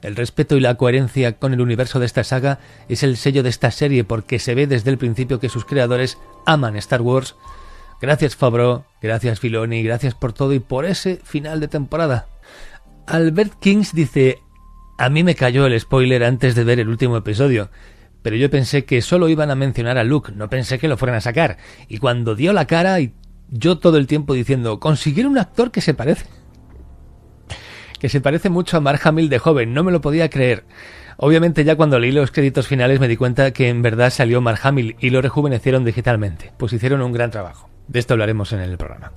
El 0.03 0.15
respeto 0.15 0.55
y 0.57 0.59
la 0.59 0.75
coherencia 0.75 1.37
con 1.37 1.53
el 1.53 1.61
universo 1.61 1.99
de 1.99 2.05
esta 2.05 2.23
saga 2.23 2.59
es 2.89 3.03
el 3.03 3.17
sello 3.17 3.41
de 3.41 3.49
esta 3.49 3.71
serie 3.71 4.03
porque 4.03 4.37
se 4.37 4.53
ve 4.53 4.67
desde 4.67 4.91
el 4.91 4.97
principio 4.97 5.39
que 5.39 5.49
sus 5.49 5.65
creadores 5.65 6.17
aman 6.45 6.75
Star 6.75 7.01
Wars. 7.01 7.35
Gracias 8.01 8.35
Fabro, 8.35 8.85
gracias 9.01 9.39
Filoni, 9.39 9.81
gracias 9.81 10.13
por 10.13 10.33
todo 10.33 10.53
y 10.53 10.59
por 10.59 10.85
ese 10.85 11.21
final 11.23 11.59
de 11.59 11.69
temporada. 11.69 12.27
Albert 13.07 13.53
Kings 13.59 13.95
dice, 13.95 14.39
a 14.97 15.09
mí 15.09 15.23
me 15.23 15.35
cayó 15.35 15.65
el 15.65 15.79
spoiler 15.79 16.23
antes 16.23 16.53
de 16.53 16.63
ver 16.63 16.79
el 16.79 16.89
último 16.89 17.17
episodio 17.17 17.69
pero 18.23 18.37
yo 18.37 18.49
pensé 18.49 18.85
que 18.85 19.01
solo 19.01 19.29
iban 19.29 19.51
a 19.51 19.55
mencionar 19.55 19.97
a 19.99 20.03
Luke, 20.03 20.31
no 20.33 20.49
pensé 20.49 20.79
que 20.79 20.87
lo 20.87 20.97
fueran 20.97 21.17
a 21.17 21.21
sacar. 21.21 21.57
Y 21.89 21.97
cuando 21.97 22.35
dio 22.35 22.53
la 22.53 22.65
cara 22.65 22.99
y 23.01 23.13
yo 23.49 23.77
todo 23.77 23.97
el 23.97 24.07
tiempo 24.07 24.33
diciendo, 24.33 24.79
consiguieron 24.79 25.33
un 25.33 25.37
actor 25.37 25.71
que 25.71 25.81
se 25.81 25.93
parece. 25.93 26.25
Que 28.03 28.09
se 28.09 28.19
parece 28.19 28.49
mucho 28.49 28.75
a 28.75 28.81
Mark 28.81 28.99
Hamill 29.05 29.29
de 29.29 29.39
joven, 29.39 29.73
no 29.73 29.81
me 29.81 29.93
lo 29.93 30.01
podía 30.01 30.29
creer. 30.29 30.65
Obviamente 31.15 31.63
ya 31.63 31.77
cuando 31.77 31.99
leí 31.99 32.11
los 32.11 32.31
créditos 32.31 32.67
finales 32.67 32.99
me 32.99 33.07
di 33.07 33.15
cuenta 33.15 33.51
que 33.51 33.69
en 33.69 33.81
verdad 33.81 34.09
salió 34.09 34.41
Mark 34.41 34.59
Hamill 34.61 34.97
y 34.99 35.09
lo 35.09 35.21
rejuvenecieron 35.21 35.85
digitalmente, 35.85 36.51
pues 36.57 36.73
hicieron 36.73 37.01
un 37.01 37.13
gran 37.13 37.31
trabajo. 37.31 37.69
De 37.87 37.99
esto 37.99 38.15
hablaremos 38.15 38.51
en 38.51 38.59
el 38.59 38.77
programa. 38.77 39.13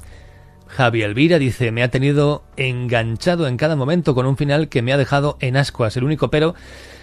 Javi 0.68 1.02
Elvira 1.02 1.40
dice, 1.40 1.72
me 1.72 1.82
ha 1.82 1.90
tenido 1.90 2.44
enganchado 2.56 3.48
en 3.48 3.56
cada 3.56 3.74
momento 3.74 4.14
con 4.14 4.24
un 4.24 4.36
final 4.36 4.68
que 4.68 4.82
me 4.82 4.92
ha 4.92 4.98
dejado 4.98 5.36
en 5.40 5.56
ascuas. 5.56 5.96
El 5.96 6.04
único 6.04 6.30
pero 6.30 6.54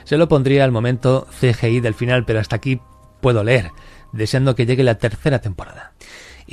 se 0.05 0.15
lo 0.15 0.29
pondría 0.29 0.63
al 0.63 0.71
momento 0.71 1.27
CGI 1.37 1.81
del 1.81 1.95
final, 1.95 2.23
pero 2.23 2.39
hasta 2.39 2.55
aquí 2.55 2.79
puedo 3.19 3.43
leer, 3.43 3.71
deseando 4.13 4.55
que 4.55 4.65
llegue 4.65 4.85
la 4.85 4.99
tercera 4.99 5.39
temporada. 5.39 5.91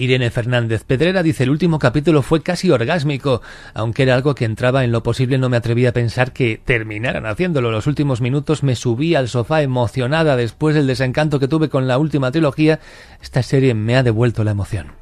Irene 0.01 0.31
Fernández 0.31 0.85
Pedrera 0.85 1.23
dice 1.23 1.45
el 1.45 1.51
último 1.51 1.79
capítulo 1.79 2.23
fue 2.23 2.43
casi 2.43 2.71
orgásmico, 2.71 3.43
aunque 3.75 4.05
era 4.05 4.15
algo 4.15 4.35
que 4.35 4.47
entraba 4.47 4.83
en 4.83 4.93
lo 4.93 5.03
posible 5.03 5.37
no 5.37 5.51
me 5.51 5.59
atreví 5.59 5.85
a 5.85 5.93
pensar 5.93 6.33
que 6.33 6.59
terminaran 6.65 7.27
haciéndolo. 7.27 7.71
Los 7.71 7.87
últimos 7.87 8.23
minutos 8.23 8.63
me 8.63 8.77
subí 8.77 9.15
al 9.15 9.29
sofá 9.29 9.61
emocionada 9.61 10.37
después 10.37 10.75
del 10.75 10.87
desencanto 10.87 11.39
que 11.39 11.49
tuve 11.49 11.69
con 11.69 11.87
la 11.87 11.99
última 11.99 12.31
trilogía. 12.31 12.81
Esta 13.21 13.43
serie 13.43 13.75
me 13.75 13.97
ha 13.97 14.03
devuelto 14.03 14.43
la 14.43 14.53
emoción. 14.53 15.00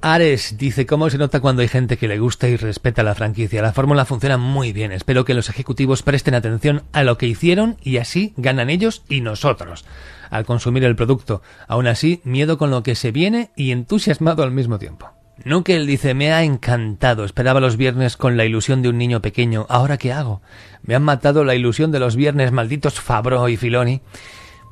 Ares 0.00 0.56
dice 0.58 0.86
cómo 0.86 1.10
se 1.10 1.18
nota 1.18 1.40
cuando 1.40 1.62
hay 1.62 1.68
gente 1.68 1.96
que 1.96 2.08
le 2.08 2.18
gusta 2.18 2.48
y 2.48 2.56
respeta 2.56 3.02
la 3.02 3.14
franquicia. 3.14 3.62
La 3.62 3.72
fórmula 3.72 4.04
funciona 4.04 4.36
muy 4.36 4.72
bien. 4.72 4.92
Espero 4.92 5.24
que 5.24 5.34
los 5.34 5.48
ejecutivos 5.48 6.02
presten 6.02 6.34
atención 6.34 6.82
a 6.92 7.02
lo 7.02 7.18
que 7.18 7.26
hicieron 7.26 7.76
y 7.82 7.96
así 7.96 8.32
ganan 8.36 8.70
ellos 8.70 9.02
y 9.08 9.20
nosotros 9.20 9.84
al 10.30 10.44
consumir 10.44 10.84
el 10.84 10.96
producto. 10.96 11.42
Aún 11.68 11.86
así, 11.86 12.20
miedo 12.24 12.58
con 12.58 12.70
lo 12.70 12.82
que 12.82 12.94
se 12.94 13.12
viene 13.12 13.50
y 13.56 13.70
entusiasmado 13.70 14.42
al 14.42 14.50
mismo 14.50 14.78
tiempo. 14.78 15.10
él 15.66 15.86
dice, 15.86 16.14
me 16.14 16.32
ha 16.32 16.42
encantado, 16.42 17.24
esperaba 17.24 17.60
los 17.60 17.76
viernes 17.76 18.16
con 18.16 18.36
la 18.36 18.44
ilusión 18.44 18.82
de 18.82 18.88
un 18.88 18.98
niño 18.98 19.22
pequeño, 19.22 19.66
¿ahora 19.68 19.98
qué 19.98 20.12
hago? 20.12 20.42
Me 20.82 20.94
han 20.94 21.02
matado 21.02 21.44
la 21.44 21.54
ilusión 21.54 21.92
de 21.92 22.00
los 22.00 22.16
viernes 22.16 22.52
malditos 22.52 23.00
Fabro 23.00 23.48
y 23.48 23.56
Filoni. 23.56 24.02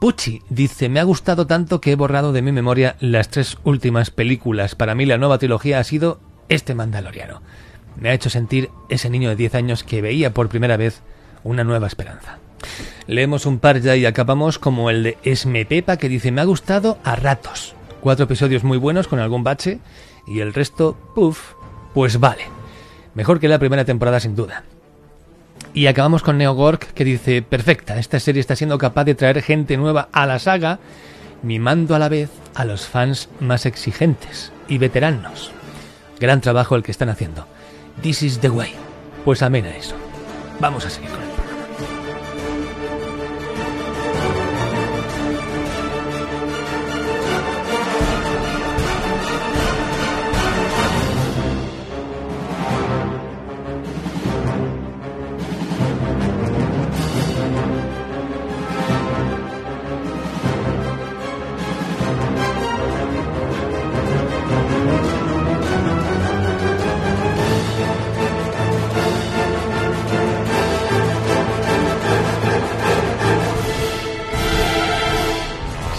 Pucci 0.00 0.42
dice, 0.48 0.89
me 0.89 1.00
ha 1.00 1.05
gustado 1.05 1.47
tanto 1.47 1.81
que 1.81 1.92
he 1.92 1.97
borrado 1.97 2.32
de 2.32 2.42
mi 2.42 2.52
memoria 2.52 2.97
las 3.00 3.28
tres 3.28 3.56
últimas 3.64 4.10
películas. 4.10 4.74
Para 4.74 4.94
mí 4.94 5.06
la 5.06 5.18
nueva 5.18 5.39
trilogía 5.39 5.78
ha 5.78 5.84
sido 5.84 6.20
este 6.48 6.74
Mandaloriano. 6.74 7.42
Me 7.97 8.10
ha 8.10 8.14
hecho 8.14 8.31
sentir 8.31 8.70
ese 8.89 9.08
niño 9.08 9.28
de 9.31 9.36
10 9.36 9.55
años 9.55 9.84
que 9.84 10.02
veía 10.02 10.34
por 10.34 10.48
primera 10.48 10.76
vez 10.76 11.02
una 11.42 11.64
nueva 11.64 11.86
esperanza. 11.86 12.39
Leemos 13.06 13.47
un 13.47 13.58
par 13.58 13.81
ya 13.81 13.97
y 13.97 14.06
acabamos 14.06 14.58
como 14.58 14.90
el 14.90 15.02
de 15.02 15.18
Esme 15.23 15.64
Pepa 15.64 15.97
que 15.97 16.08
dice 16.08 16.32
me 16.32 16.40
ha 16.40 16.44
gustado 16.44 16.98
a 17.05 17.16
ratos. 17.16 17.74
Cuatro 18.00 18.24
episodios 18.24 18.64
muy 18.64 18.78
buenos 18.78 19.08
con 19.08 19.20
algún 19.20 19.44
bache 19.44 19.78
y 20.26 20.40
el 20.40 20.55
resto, 20.55 20.97
puff, 21.14 21.52
pues 21.92 22.18
vale. 22.18 22.44
Mejor 23.14 23.40
que 23.40 23.48
la 23.48 23.58
primera 23.58 23.84
temporada 23.84 24.20
sin 24.20 24.34
duda. 24.34 24.64
Y 25.74 25.88
acabamos 25.88 26.22
con 26.22 26.38
Neogork 26.38 26.92
que 26.94 27.04
dice, 27.04 27.42
perfecta, 27.42 27.98
esta 27.98 28.20
serie 28.20 28.40
está 28.40 28.54
siendo 28.54 28.78
capaz 28.78 29.04
de 29.04 29.16
traer 29.16 29.42
gente 29.42 29.76
nueva 29.76 30.08
a 30.12 30.24
la 30.24 30.38
saga, 30.38 30.78
mimando 31.42 31.96
a 31.96 31.98
la 31.98 32.08
vez 32.08 32.30
a 32.54 32.64
los 32.64 32.86
fans 32.86 33.28
más 33.40 33.66
exigentes 33.66 34.52
y 34.68 34.78
veteranos. 34.78 35.50
Gran 36.20 36.40
trabajo 36.40 36.76
el 36.76 36.84
que 36.84 36.92
están 36.92 37.08
haciendo. 37.08 37.48
This 38.00 38.22
is 38.22 38.38
the 38.38 38.50
way. 38.50 38.72
Pues 39.24 39.42
amén 39.42 39.66
a 39.66 39.76
eso. 39.76 39.96
Vamos 40.60 40.86
a 40.86 40.90
seguir 40.90 41.10
con 41.10 41.20
él. 41.20 41.33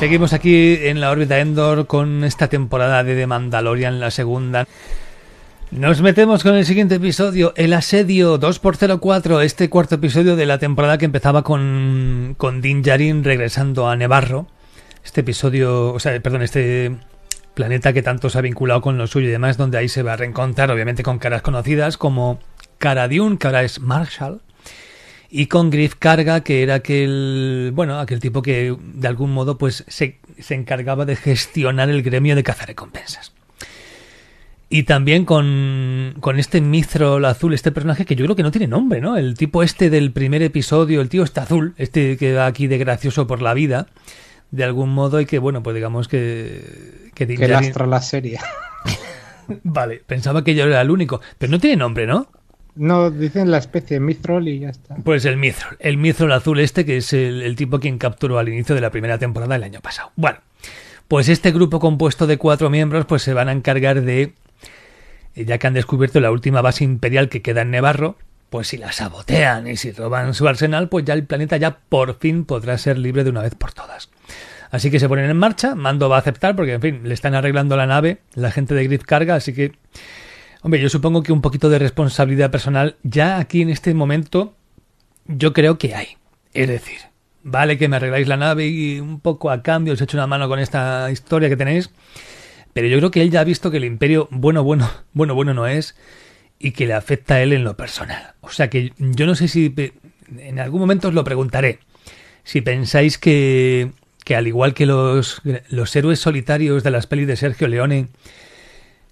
Seguimos 0.05 0.33
aquí 0.33 0.77
en 0.83 1.01
la 1.01 1.09
órbita 1.09 1.39
Endor 1.39 1.87
con 1.87 2.23
esta 2.23 2.47
temporada 2.47 3.03
de 3.03 3.15
The 3.15 3.25
Mandalorian, 3.25 3.99
la 3.99 4.11
segunda. 4.11 4.67
Nos 5.71 6.03
metemos 6.03 6.43
con 6.43 6.53
el 6.53 6.63
siguiente 6.63 6.93
episodio, 6.93 7.53
El 7.55 7.73
Asedio 7.73 8.39
2x04, 8.39 9.41
este 9.41 9.67
cuarto 9.67 9.95
episodio 9.95 10.35
de 10.35 10.45
la 10.45 10.59
temporada 10.59 10.99
que 10.99 11.05
empezaba 11.05 11.41
con, 11.41 12.35
con 12.37 12.61
Din 12.61 12.83
Djarin 12.83 13.23
regresando 13.23 13.89
a 13.89 13.95
Nevarro. 13.95 14.45
Este 15.03 15.21
episodio, 15.21 15.93
o 15.93 15.99
sea, 15.99 16.21
perdón, 16.21 16.43
este 16.43 16.95
planeta 17.55 17.91
que 17.91 18.03
tanto 18.03 18.29
se 18.29 18.37
ha 18.37 18.41
vinculado 18.41 18.81
con 18.81 18.99
lo 18.99 19.07
suyo 19.07 19.29
y 19.29 19.31
demás, 19.31 19.57
donde 19.57 19.79
ahí 19.79 19.89
se 19.89 20.03
va 20.03 20.13
a 20.13 20.17
reencontrar, 20.17 20.69
obviamente, 20.69 21.01
con 21.01 21.17
caras 21.17 21.41
conocidas 21.41 21.97
como 21.97 22.37
Cara 22.77 23.07
Dune, 23.07 23.39
que 23.39 23.47
ahora 23.47 23.63
es 23.63 23.79
Marshall, 23.79 24.41
y 25.37 25.47
con 25.47 25.69
Griff 25.69 25.95
Carga, 25.95 26.45
que 26.45 26.63
era 26.63 26.75
aquel, 26.75 27.71
bueno, 27.73 27.99
aquel 27.99 28.21
tipo 28.21 28.41
que 28.41 28.73
de 28.79 29.07
algún 29.09 29.33
modo 29.33 29.57
pues 29.57 29.83
se, 29.89 30.17
se 30.39 30.55
encargaba 30.55 31.03
de 31.03 31.17
gestionar 31.17 31.89
el 31.89 32.03
gremio 32.03 32.37
de 32.37 32.43
cazarrecompensas. 32.43 33.33
Y 34.69 34.83
también 34.83 35.25
con, 35.25 36.15
con 36.21 36.39
este 36.39 36.61
Mithril 36.61 37.25
azul, 37.25 37.53
este 37.53 37.73
personaje 37.73 38.05
que 38.05 38.15
yo 38.15 38.23
creo 38.23 38.37
que 38.37 38.43
no 38.43 38.51
tiene 38.51 38.67
nombre, 38.67 39.01
¿no? 39.01 39.17
El 39.17 39.35
tipo 39.35 39.61
este 39.61 39.89
del 39.89 40.13
primer 40.13 40.41
episodio, 40.41 41.01
el 41.01 41.09
tío 41.09 41.23
está 41.23 41.43
azul, 41.43 41.73
este 41.75 42.15
que 42.15 42.33
va 42.33 42.45
aquí 42.45 42.67
de 42.67 42.77
gracioso 42.77 43.27
por 43.27 43.41
la 43.41 43.53
vida, 43.53 43.87
de 44.51 44.63
algún 44.63 44.93
modo, 44.93 45.19
y 45.19 45.25
que, 45.25 45.39
bueno, 45.39 45.61
pues 45.61 45.75
digamos 45.75 46.07
que... 46.07 47.11
Que, 47.13 47.27
que 47.27 47.47
lastra 47.49 47.85
la 47.85 48.01
serie. 48.01 48.39
vale, 49.63 50.01
pensaba 50.07 50.45
que 50.45 50.55
yo 50.55 50.63
era 50.63 50.79
el 50.79 50.91
único, 50.91 51.19
pero 51.37 51.51
no 51.51 51.59
tiene 51.59 51.75
nombre, 51.75 52.07
¿no? 52.07 52.29
No, 52.75 53.09
dicen 53.09 53.51
la 53.51 53.57
especie 53.57 53.99
Mithril 53.99 54.47
y 54.47 54.59
ya 54.59 54.69
está. 54.69 54.95
Pues 54.95 55.23
el 55.25 55.37
Mithril, 55.37 55.77
el 55.79 55.97
Mithril 55.97 56.31
azul 56.31 56.59
este, 56.59 56.85
que 56.85 56.97
es 56.97 57.13
el, 57.13 57.55
tipo 57.55 57.79
quien 57.79 57.97
capturó 57.97 58.37
al 58.37 58.49
inicio 58.49 58.75
de 58.75 58.81
la 58.81 58.91
primera 58.91 59.17
temporada 59.17 59.53
del 59.55 59.63
año 59.63 59.79
pasado. 59.79 60.11
Bueno, 60.15 60.39
pues 61.07 61.29
este 61.29 61.51
grupo 61.51 61.79
compuesto 61.79 62.27
de 62.27 62.37
cuatro 62.37 62.69
miembros, 62.69 63.05
pues 63.05 63.21
se 63.21 63.33
van 63.33 63.47
a 63.47 63.53
encargar 63.53 64.01
de, 64.01 64.33
ya 65.35 65.57
que 65.57 65.67
han 65.67 65.73
descubierto 65.73 66.19
la 66.19 66.31
última 66.31 66.61
base 66.61 66.83
imperial 66.83 67.29
que 67.29 67.41
queda 67.41 67.61
en 67.61 67.71
Nevarro, 67.71 68.17
pues 68.49 68.67
si 68.67 68.77
la 68.77 68.91
sabotean 68.91 69.67
y 69.67 69.77
si 69.77 69.91
roban 69.91 70.33
su 70.33 70.47
arsenal, 70.47 70.89
pues 70.89 71.05
ya 71.05 71.13
el 71.13 71.25
planeta 71.25 71.57
ya 71.57 71.77
por 71.89 72.19
fin 72.19 72.45
podrá 72.45 72.77
ser 72.77 72.97
libre 72.97 73.23
de 73.23 73.29
una 73.29 73.41
vez 73.41 73.55
por 73.55 73.71
todas. 73.71 74.09
Así 74.69 74.91
que 74.91 74.99
se 74.99 75.07
ponen 75.07 75.29
en 75.29 75.37
marcha, 75.37 75.75
Mando 75.75 76.09
va 76.09 76.17
a 76.17 76.19
aceptar 76.19 76.55
porque, 76.55 76.73
en 76.73 76.81
fin, 76.81 77.01
le 77.03 77.13
están 77.13 77.35
arreglando 77.35 77.77
la 77.77 77.85
nave, 77.85 78.19
la 78.33 78.51
gente 78.51 78.75
de 78.75 78.83
Grid 78.83 79.01
Carga, 79.05 79.35
así 79.35 79.53
que 79.53 79.73
Hombre, 80.65 80.81
yo 80.81 80.89
supongo 80.89 81.21
que 81.21 81.31
un 81.31 81.41
poquito 81.41 81.69
de 81.69 81.77
responsabilidad 81.77 82.49
personal 82.49 82.95
ya 83.03 83.37
aquí 83.37 83.61
en 83.61 83.69
este 83.69 83.93
momento 83.93 84.55
yo 85.27 85.53
creo 85.53 85.77
que 85.77 85.93
hay. 85.93 86.17
Es 86.55 86.67
decir, 86.67 86.97
vale 87.43 87.77
que 87.77 87.87
me 87.87 87.97
arregláis 87.97 88.27
la 88.27 88.35
nave 88.35 88.65
y 88.65 88.99
un 88.99 89.19
poco 89.19 89.51
a 89.51 89.61
cambio 89.61 89.93
os 89.93 90.01
echo 90.01 90.17
una 90.17 90.25
mano 90.25 90.49
con 90.49 90.57
esta 90.57 91.11
historia 91.11 91.49
que 91.49 91.55
tenéis, 91.55 91.91
pero 92.73 92.87
yo 92.87 92.97
creo 92.97 93.11
que 93.11 93.21
él 93.21 93.29
ya 93.29 93.41
ha 93.41 93.43
visto 93.43 93.69
que 93.69 93.77
el 93.77 93.85
imperio 93.85 94.27
bueno, 94.31 94.63
bueno, 94.63 94.89
bueno, 95.13 95.35
bueno 95.35 95.53
no 95.53 95.67
es 95.67 95.95
y 96.57 96.71
que 96.71 96.87
le 96.87 96.93
afecta 96.93 97.35
a 97.35 97.43
él 97.43 97.53
en 97.53 97.63
lo 97.63 97.77
personal. 97.77 98.33
O 98.41 98.49
sea 98.49 98.67
que 98.67 98.91
yo 98.97 99.27
no 99.27 99.35
sé 99.35 99.47
si 99.47 99.71
en 100.35 100.59
algún 100.59 100.79
momento 100.79 101.09
os 101.09 101.13
lo 101.13 101.23
preguntaré. 101.23 101.77
Si 102.43 102.61
pensáis 102.61 103.19
que, 103.19 103.91
que 104.23 104.35
al 104.35 104.47
igual 104.47 104.73
que 104.73 104.87
los, 104.87 105.43
los 105.69 105.95
héroes 105.95 106.17
solitarios 106.17 106.81
de 106.83 106.89
las 106.89 107.05
pelis 107.05 107.27
de 107.27 107.35
Sergio 107.35 107.67
Leone, 107.67 108.07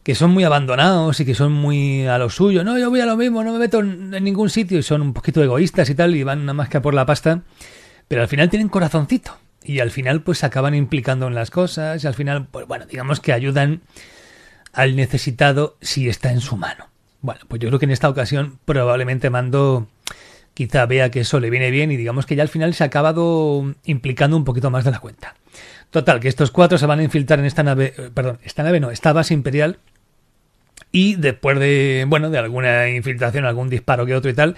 que 0.03 0.15
son 0.15 0.31
muy 0.31 0.43
abandonados 0.43 1.19
y 1.19 1.25
que 1.25 1.33
son 1.33 1.53
muy 1.53 2.05
a 2.05 2.17
lo 2.17 2.29
suyo, 2.29 2.63
no, 2.63 2.77
yo 2.77 2.89
voy 2.89 2.99
a 2.99 3.05
lo 3.05 3.15
mismo, 3.15 3.43
no 3.43 3.53
me 3.53 3.59
meto 3.59 3.79
en 3.79 4.23
ningún 4.23 4.49
sitio 4.49 4.77
y 4.77 4.83
son 4.83 5.01
un 5.01 5.13
poquito 5.13 5.41
egoístas 5.41 5.89
y 5.89 5.95
tal 5.95 6.15
y 6.15 6.23
van 6.23 6.45
nada 6.45 6.53
más 6.53 6.69
que 6.69 6.77
a 6.77 6.81
por 6.81 6.93
la 6.93 7.05
pasta, 7.05 7.41
pero 8.07 8.21
al 8.21 8.27
final 8.27 8.49
tienen 8.49 8.67
corazoncito 8.67 9.37
y 9.63 9.79
al 9.79 9.91
final 9.91 10.21
pues 10.21 10.39
se 10.39 10.45
acaban 10.45 10.75
implicando 10.75 11.27
en 11.27 11.35
las 11.35 11.51
cosas 11.51 12.03
y 12.03 12.07
al 12.07 12.13
final, 12.13 12.47
pues 12.51 12.67
bueno, 12.67 12.85
digamos 12.85 13.21
que 13.21 13.31
ayudan 13.31 13.81
al 14.73 14.95
necesitado 14.95 15.77
si 15.81 16.09
está 16.09 16.31
en 16.31 16.41
su 16.41 16.57
mano. 16.57 16.89
Bueno, 17.21 17.41
pues 17.47 17.61
yo 17.61 17.69
creo 17.69 17.79
que 17.79 17.85
en 17.85 17.91
esta 17.91 18.09
ocasión 18.09 18.59
probablemente 18.65 19.29
Mando 19.29 19.87
quizá 20.53 20.85
vea 20.85 21.09
que 21.09 21.21
eso 21.21 21.39
le 21.39 21.49
viene 21.49 21.71
bien 21.71 21.91
y 21.91 21.97
digamos 21.97 22.25
que 22.25 22.35
ya 22.35 22.43
al 22.43 22.49
final 22.49 22.73
se 22.73 22.83
ha 22.83 22.87
acabado 22.87 23.73
implicando 23.85 24.35
un 24.35 24.43
poquito 24.43 24.69
más 24.69 24.83
de 24.83 24.91
la 24.91 24.99
cuenta. 24.99 25.35
Total, 25.89 26.19
que 26.19 26.27
estos 26.27 26.51
cuatro 26.51 26.77
se 26.77 26.85
van 26.85 26.99
a 26.99 27.03
infiltrar 27.03 27.39
en 27.39 27.45
esta 27.45 27.63
nave, 27.63 27.93
eh, 27.97 28.09
perdón, 28.13 28.39
esta 28.43 28.63
nave 28.63 28.79
no, 28.79 28.91
esta 28.91 29.13
base 29.13 29.33
imperial 29.33 29.79
y 30.93 31.15
después 31.15 31.59
de, 31.59 32.05
bueno, 32.07 32.29
de 32.29 32.37
alguna 32.37 32.87
infiltración, 32.87 33.45
algún 33.45 33.67
disparo 33.67 34.05
que 34.05 34.15
otro 34.15 34.29
y 34.29 34.35
tal, 34.35 34.55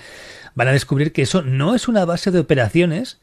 van 0.54 0.68
a 0.68 0.74
descubrir 0.74 1.14
que 1.14 1.22
eso 1.22 1.42
no 1.42 1.74
es 1.74 1.88
una 1.88 2.04
base 2.04 2.30
de 2.30 2.40
operaciones, 2.40 3.22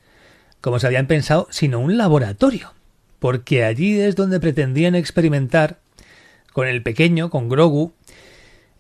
como 0.63 0.79
se 0.79 0.87
habían 0.87 1.07
pensado, 1.07 1.47
sino 1.51 1.79
un 1.79 1.99
laboratorio. 1.99 2.73
Porque 3.19 3.65
allí 3.65 4.01
es 4.01 4.17
donde 4.17 4.41
pretendían 4.41 4.95
experimentar 4.95 5.79
con 6.55 6.67
el 6.67 6.83
pequeño, 6.83 7.29
con 7.29 7.51
Grogu, 7.51 7.93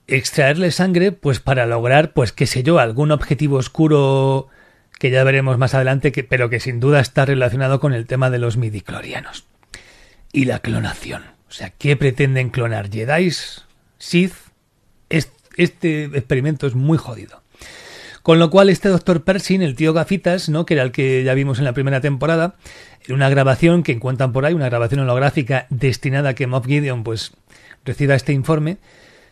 extraerle 0.06 0.70
sangre, 0.70 1.12
pues 1.12 1.38
para 1.38 1.66
lograr, 1.66 2.14
pues 2.14 2.32
qué 2.32 2.46
sé 2.46 2.62
yo, 2.62 2.78
algún 2.78 3.12
objetivo 3.12 3.58
oscuro 3.58 4.48
que 4.98 5.10
ya 5.10 5.24
veremos 5.24 5.58
más 5.58 5.74
adelante, 5.74 6.10
que, 6.10 6.24
pero 6.24 6.48
que 6.48 6.58
sin 6.58 6.80
duda 6.80 7.00
está 7.00 7.26
relacionado 7.26 7.80
con 7.80 7.92
el 7.92 8.06
tema 8.06 8.30
de 8.30 8.38
los 8.38 8.56
midiclorianos. 8.56 9.44
Y 10.32 10.46
la 10.46 10.60
clonación. 10.60 11.22
O 11.50 11.52
sea, 11.52 11.68
¿qué 11.68 11.96
pretenden 11.96 12.48
clonar? 12.48 12.88
¿Jedis? 12.90 13.66
¿Sith? 14.02 14.34
Este 15.08 16.04
experimento 16.06 16.66
es 16.66 16.74
muy 16.74 16.98
jodido. 16.98 17.40
Con 18.22 18.40
lo 18.40 18.50
cual, 18.50 18.68
este 18.68 18.88
doctor 18.88 19.22
Pershing, 19.22 19.62
el 19.62 19.76
tío 19.76 19.92
Gafitas, 19.92 20.48
¿no? 20.48 20.66
que 20.66 20.74
era 20.74 20.82
el 20.82 20.90
que 20.90 21.22
ya 21.22 21.34
vimos 21.34 21.58
en 21.58 21.64
la 21.64 21.72
primera 21.72 22.00
temporada, 22.00 22.56
en 23.06 23.14
una 23.14 23.28
grabación 23.28 23.84
que 23.84 23.92
encuentran 23.92 24.32
por 24.32 24.44
ahí, 24.44 24.54
una 24.54 24.68
grabación 24.68 25.00
holográfica 25.00 25.66
destinada 25.70 26.30
a 26.30 26.34
que 26.34 26.48
Moff 26.48 26.66
Gideon 26.66 27.04
pues 27.04 27.32
reciba 27.84 28.16
este 28.16 28.32
informe, 28.32 28.78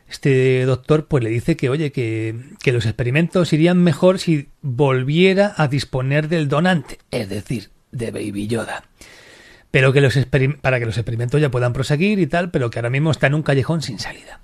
este 0.09 0.65
doctor 0.67 1.07
pues 1.07 1.25
le 1.25 1.31
dice 1.31 1.57
que 1.57 1.69
oye 1.69 1.91
que, 1.91 2.37
que, 2.63 2.73
los 2.73 2.87
experimentos 2.87 3.53
irían 3.53 3.83
mejor 3.83 4.19
si 4.19 4.51
volviera 4.61 5.53
a 5.57 5.67
disponer 5.67 6.29
del 6.29 6.49
donante, 6.49 6.99
es 7.11 7.29
decir, 7.29 7.71
de 7.91 8.11
Baby 8.13 8.47
Yoda. 8.47 8.85
Pero 9.71 9.93
que 9.93 10.01
los 10.01 10.17
para 10.61 10.79
que 10.79 10.87
los 10.87 10.97
experimentos 10.97 11.41
ya 11.41 11.51
puedan 11.51 11.73
proseguir 11.73 12.19
y 12.19 12.27
tal, 12.27 12.51
pero 12.51 12.71
que 12.71 12.79
ahora 12.79 12.91
mismo 12.91 13.11
está 13.11 13.27
en 13.27 13.35
un 13.35 13.43
callejón 13.43 13.83
sin 13.83 13.99
salida. 13.99 14.41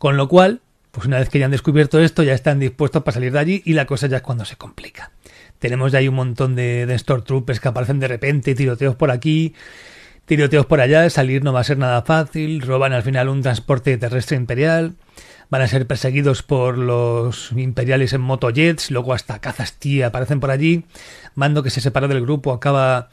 Con 0.00 0.16
lo 0.16 0.28
cual, 0.28 0.62
pues 0.92 1.06
una 1.06 1.18
vez 1.18 1.28
que 1.28 1.38
ya 1.38 1.44
han 1.44 1.50
descubierto 1.50 2.00
esto, 2.00 2.22
ya 2.22 2.32
están 2.32 2.58
dispuestos 2.58 3.02
para 3.02 3.12
salir 3.12 3.32
de 3.32 3.38
allí 3.38 3.62
y 3.66 3.74
la 3.74 3.84
cosa 3.84 4.06
ya 4.06 4.16
es 4.16 4.22
cuando 4.22 4.46
se 4.46 4.56
complica. 4.56 5.10
Tenemos 5.58 5.92
ya 5.92 5.98
ahí 5.98 6.08
un 6.08 6.14
montón 6.14 6.56
de, 6.56 6.86
de 6.86 6.98
Stormtroopers 6.98 7.60
que 7.60 7.68
aparecen 7.68 8.00
de 8.00 8.08
repente, 8.08 8.54
tiroteos 8.54 8.96
por 8.96 9.10
aquí, 9.10 9.54
tiroteos 10.24 10.64
por 10.64 10.80
allá, 10.80 11.10
salir 11.10 11.44
no 11.44 11.52
va 11.52 11.60
a 11.60 11.64
ser 11.64 11.76
nada 11.76 12.00
fácil, 12.00 12.62
roban 12.62 12.94
al 12.94 13.02
final 13.02 13.28
un 13.28 13.42
transporte 13.42 13.98
terrestre 13.98 14.38
imperial, 14.38 14.94
van 15.50 15.60
a 15.60 15.68
ser 15.68 15.86
perseguidos 15.86 16.42
por 16.42 16.78
los 16.78 17.52
imperiales 17.52 18.14
en 18.14 18.22
motojets, 18.22 18.90
luego 18.90 19.12
hasta 19.12 19.38
cazas 19.42 19.74
tía 19.74 20.06
aparecen 20.06 20.40
por 20.40 20.50
allí, 20.50 20.86
Mando 21.34 21.62
que 21.62 21.68
se 21.68 21.82
separó 21.82 22.08
del 22.08 22.22
grupo 22.22 22.54
acaba 22.54 23.10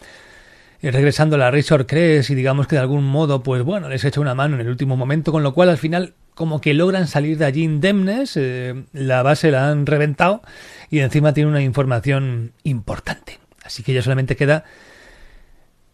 eh, 0.81 0.91
regresando 0.91 1.35
a 1.35 1.39
la 1.39 1.51
Razor 1.51 1.85
Crest 1.85 2.29
y 2.29 2.35
digamos 2.35 2.65
que 2.65 2.77
de 2.77 2.81
algún 2.81 3.03
modo, 3.03 3.43
pues 3.43 3.61
bueno, 3.63 3.89
les 3.89 4.05
echa 4.05 4.21
una 4.21 4.35
mano 4.35 4.55
en 4.55 4.61
el 4.61 4.69
último 4.69 4.95
momento, 4.95 5.33
con 5.33 5.43
lo 5.43 5.53
cual 5.53 5.67
al 5.67 5.77
final 5.77 6.13
como 6.37 6.61
que 6.61 6.75
logran 6.75 7.07
salir 7.07 7.39
de 7.39 7.45
allí 7.45 7.63
indemnes, 7.63 8.37
eh, 8.37 8.83
la 8.93 9.23
base 9.23 9.49
la 9.49 9.71
han 9.71 9.87
reventado 9.87 10.43
y 10.91 10.99
encima 10.99 11.33
tiene 11.33 11.49
una 11.49 11.63
información 11.63 12.53
importante. 12.63 13.39
Así 13.63 13.81
que 13.81 13.91
ya 13.91 14.03
solamente 14.03 14.35
queda 14.35 14.63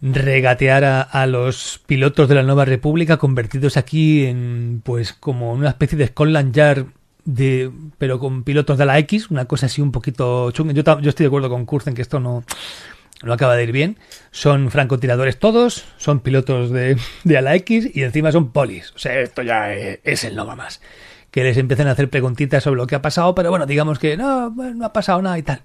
regatear 0.01 0.83
a, 0.83 1.25
los 1.27 1.79
pilotos 1.85 2.27
de 2.27 2.35
la 2.35 2.43
Nueva 2.43 2.65
República 2.65 3.15
convertidos 3.15 3.77
aquí 3.77 4.25
en 4.25 4.81
pues 4.83 5.13
como 5.13 5.53
una 5.53 5.69
especie 5.69 5.97
de 5.97 6.07
Scotland 6.07 6.53
Yard 6.53 6.87
de 7.23 7.71
pero 7.97 8.19
con 8.19 8.43
pilotos 8.43 8.77
de 8.77 8.85
la 8.85 8.99
X, 8.99 9.31
una 9.31 9.45
cosa 9.45 9.67
así 9.67 9.81
un 9.81 9.93
poquito 9.93 10.51
chunga. 10.51 10.73
Yo, 10.73 10.83
yo 10.99 11.09
estoy 11.09 11.23
de 11.23 11.27
acuerdo 11.27 11.49
con 11.49 11.65
Kurzen 11.65 11.93
que 11.93 12.01
esto 12.01 12.19
no, 12.19 12.43
no 13.23 13.33
acaba 13.33 13.55
de 13.55 13.63
ir 13.63 13.71
bien. 13.71 13.97
Son 14.31 14.71
francotiradores 14.71 15.39
todos, 15.39 15.85
son 15.97 16.19
pilotos 16.19 16.71
de, 16.71 16.97
de 17.23 17.41
la 17.41 17.55
X 17.55 17.89
y 17.93 18.03
encima 18.03 18.31
son 18.31 18.51
polis. 18.51 18.91
O 18.95 18.99
sea, 18.99 19.19
esto 19.19 19.41
ya 19.41 19.73
es, 19.73 20.23
el 20.23 20.35
no 20.35 20.45
va 20.45 20.55
más. 20.55 20.81
Que 21.31 21.43
les 21.43 21.57
empiecen 21.57 21.87
a 21.87 21.91
hacer 21.91 22.09
preguntitas 22.09 22.63
sobre 22.63 22.77
lo 22.77 22.87
que 22.87 22.95
ha 22.95 23.01
pasado, 23.01 23.33
pero 23.33 23.49
bueno, 23.49 23.65
digamos 23.65 23.99
que 23.99 24.17
no, 24.17 24.49
no 24.49 24.85
ha 24.85 24.93
pasado 24.93 25.21
nada 25.21 25.37
y 25.37 25.43
tal. 25.43 25.61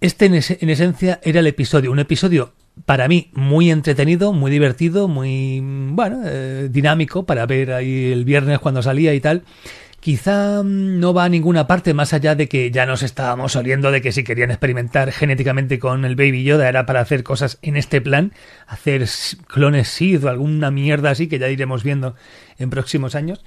Este 0.00 0.26
en, 0.26 0.34
en 0.34 0.70
esencia 0.70 1.20
era 1.22 1.40
el 1.40 1.46
episodio, 1.46 1.90
un 1.90 1.98
episodio 1.98 2.52
para 2.84 3.08
mí 3.08 3.30
muy 3.32 3.70
entretenido, 3.70 4.32
muy 4.32 4.50
divertido, 4.50 5.08
muy 5.08 5.60
bueno, 5.62 6.22
eh, 6.26 6.68
dinámico 6.70 7.24
para 7.24 7.46
ver 7.46 7.72
ahí 7.72 8.12
el 8.12 8.24
viernes 8.24 8.58
cuando 8.58 8.82
salía 8.82 9.14
y 9.14 9.20
tal. 9.20 9.42
Quizá 10.06 10.62
mm, 10.62 11.00
no 11.00 11.12
va 11.12 11.24
a 11.24 11.28
ninguna 11.28 11.66
parte 11.66 11.92
más 11.92 12.12
allá 12.12 12.36
de 12.36 12.48
que 12.48 12.70
ya 12.70 12.86
nos 12.86 13.02
estábamos 13.02 13.56
oliendo 13.56 13.90
de 13.90 14.00
que 14.00 14.12
si 14.12 14.22
querían 14.22 14.52
experimentar 14.52 15.10
genéticamente 15.10 15.80
con 15.80 16.04
el 16.04 16.14
Baby 16.14 16.44
Yoda 16.44 16.68
era 16.68 16.86
para 16.86 17.00
hacer 17.00 17.24
cosas 17.24 17.58
en 17.60 17.76
este 17.76 18.00
plan, 18.00 18.32
hacer 18.68 19.04
clones 19.48 19.88
Sith 19.88 20.22
o 20.22 20.28
alguna 20.28 20.70
mierda 20.70 21.10
así 21.10 21.26
que 21.26 21.40
ya 21.40 21.48
iremos 21.48 21.82
viendo 21.82 22.14
en 22.56 22.70
próximos 22.70 23.16
años. 23.16 23.44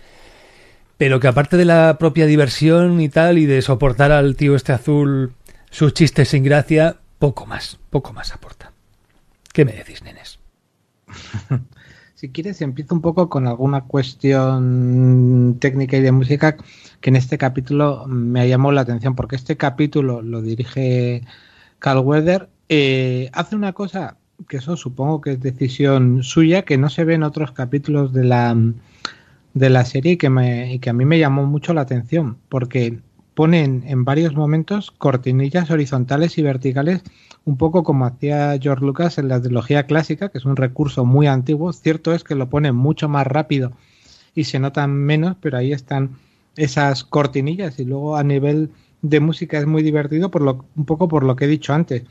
Pero 0.98 1.22
que 1.22 1.30
aparte 1.30 1.56
de 1.56 1.64
la 1.64 1.96
propia 1.98 2.26
diversión 2.26 3.00
y 3.00 3.08
tal 3.08 3.38
y 3.38 3.46
de 3.46 3.62
soportar 3.62 4.12
al 4.12 4.36
tío 4.36 4.54
este 4.54 4.74
azul 4.74 5.36
sus 5.70 5.94
chistes 5.94 6.28
sin 6.28 6.44
gracia, 6.44 6.98
poco 7.20 7.46
más, 7.46 7.80
poco 7.90 8.12
más 8.12 8.34
aporta. 8.34 8.74
¿Qué 9.54 9.64
me 9.64 9.72
decís, 9.72 10.04
nenes? 10.04 10.40
si 12.20 12.28
quieres, 12.28 12.62
empiezo 12.62 12.94
un 12.96 13.00
poco 13.02 13.30
con 13.30 13.48
alguna 13.48 13.86
cuestión 13.86 15.56
técnica 15.62 15.96
y 15.96 16.02
de 16.02 16.12
música 16.12 16.58
que 17.00 17.12
en 17.12 17.16
este 17.16 17.38
capítulo 17.38 18.08
me 18.08 18.46
llamó 18.50 18.74
la 18.74 18.82
atención, 18.82 19.16
porque 19.16 19.38
este 19.38 19.56
capítulo 19.56 20.22
lo 20.22 20.42
dirige 20.42 21.24
Carl 21.80 22.00
Weather. 22.00 22.50
Eh, 22.68 23.30
hace 23.32 23.56
una 23.56 23.72
cosa 23.72 24.18
que 24.50 24.58
eso 24.58 24.76
supongo 24.76 25.22
que 25.22 25.32
es 25.32 25.40
decisión 25.40 26.22
suya, 26.22 26.64
que 26.64 26.78
no 26.78 26.90
se 26.90 27.06
ve 27.06 27.14
en 27.14 27.24
otros 27.24 27.54
capítulos 27.54 28.12
de 28.12 28.26
la, 28.26 28.54
de 29.54 29.70
la 29.70 29.86
serie 29.86 30.12
y 30.14 30.18
que, 30.18 30.30
me, 30.30 30.74
y 30.74 30.80
que 30.80 30.90
a 30.90 30.94
mí 30.94 31.06
me 31.06 31.20
llamó 31.20 31.46
mucho 31.46 31.74
la 31.74 31.82
atención, 31.82 32.38
porque 32.50 33.00
ponen 33.40 33.86
en 33.88 34.04
varios 34.04 34.36
momentos 34.36 34.92
cortinillas 34.92 35.72
horizontales 35.72 36.38
y 36.38 36.42
verticales 36.42 37.04
un 37.46 37.56
poco 37.56 37.84
como 37.84 38.06
hacía 38.06 38.60
George 38.62 38.84
Lucas 38.84 39.18
en 39.18 39.30
la 39.30 39.42
trilogía 39.42 39.84
clásica, 39.84 40.28
que 40.28 40.40
es 40.40 40.44
un 40.44 40.58
recurso 40.58 41.06
muy 41.06 41.26
antiguo. 41.26 41.72
Cierto 41.72 42.14
es 42.14 42.26
que 42.26 42.36
lo 42.36 42.50
pone 42.50 42.74
mucho 42.74 43.08
más 43.08 43.26
rápido 43.26 43.72
y 44.36 44.44
se 44.44 44.60
notan 44.60 44.92
menos, 44.92 45.38
pero 45.40 45.58
ahí 45.58 45.72
están 45.72 46.18
esas 46.58 47.06
cortinillas 47.06 47.80
y 47.80 47.86
luego 47.86 48.18
a 48.18 48.26
nivel 48.26 48.72
de 49.02 49.22
música 49.22 49.58
es 49.58 49.66
muy 49.66 49.84
divertido 49.84 50.30
por 50.30 50.42
lo, 50.42 50.66
un 50.76 50.84
poco 50.84 51.08
por 51.08 51.24
lo 51.24 51.38
que 51.38 51.46
he 51.46 51.48
dicho 51.48 51.74
antes. 51.74 52.04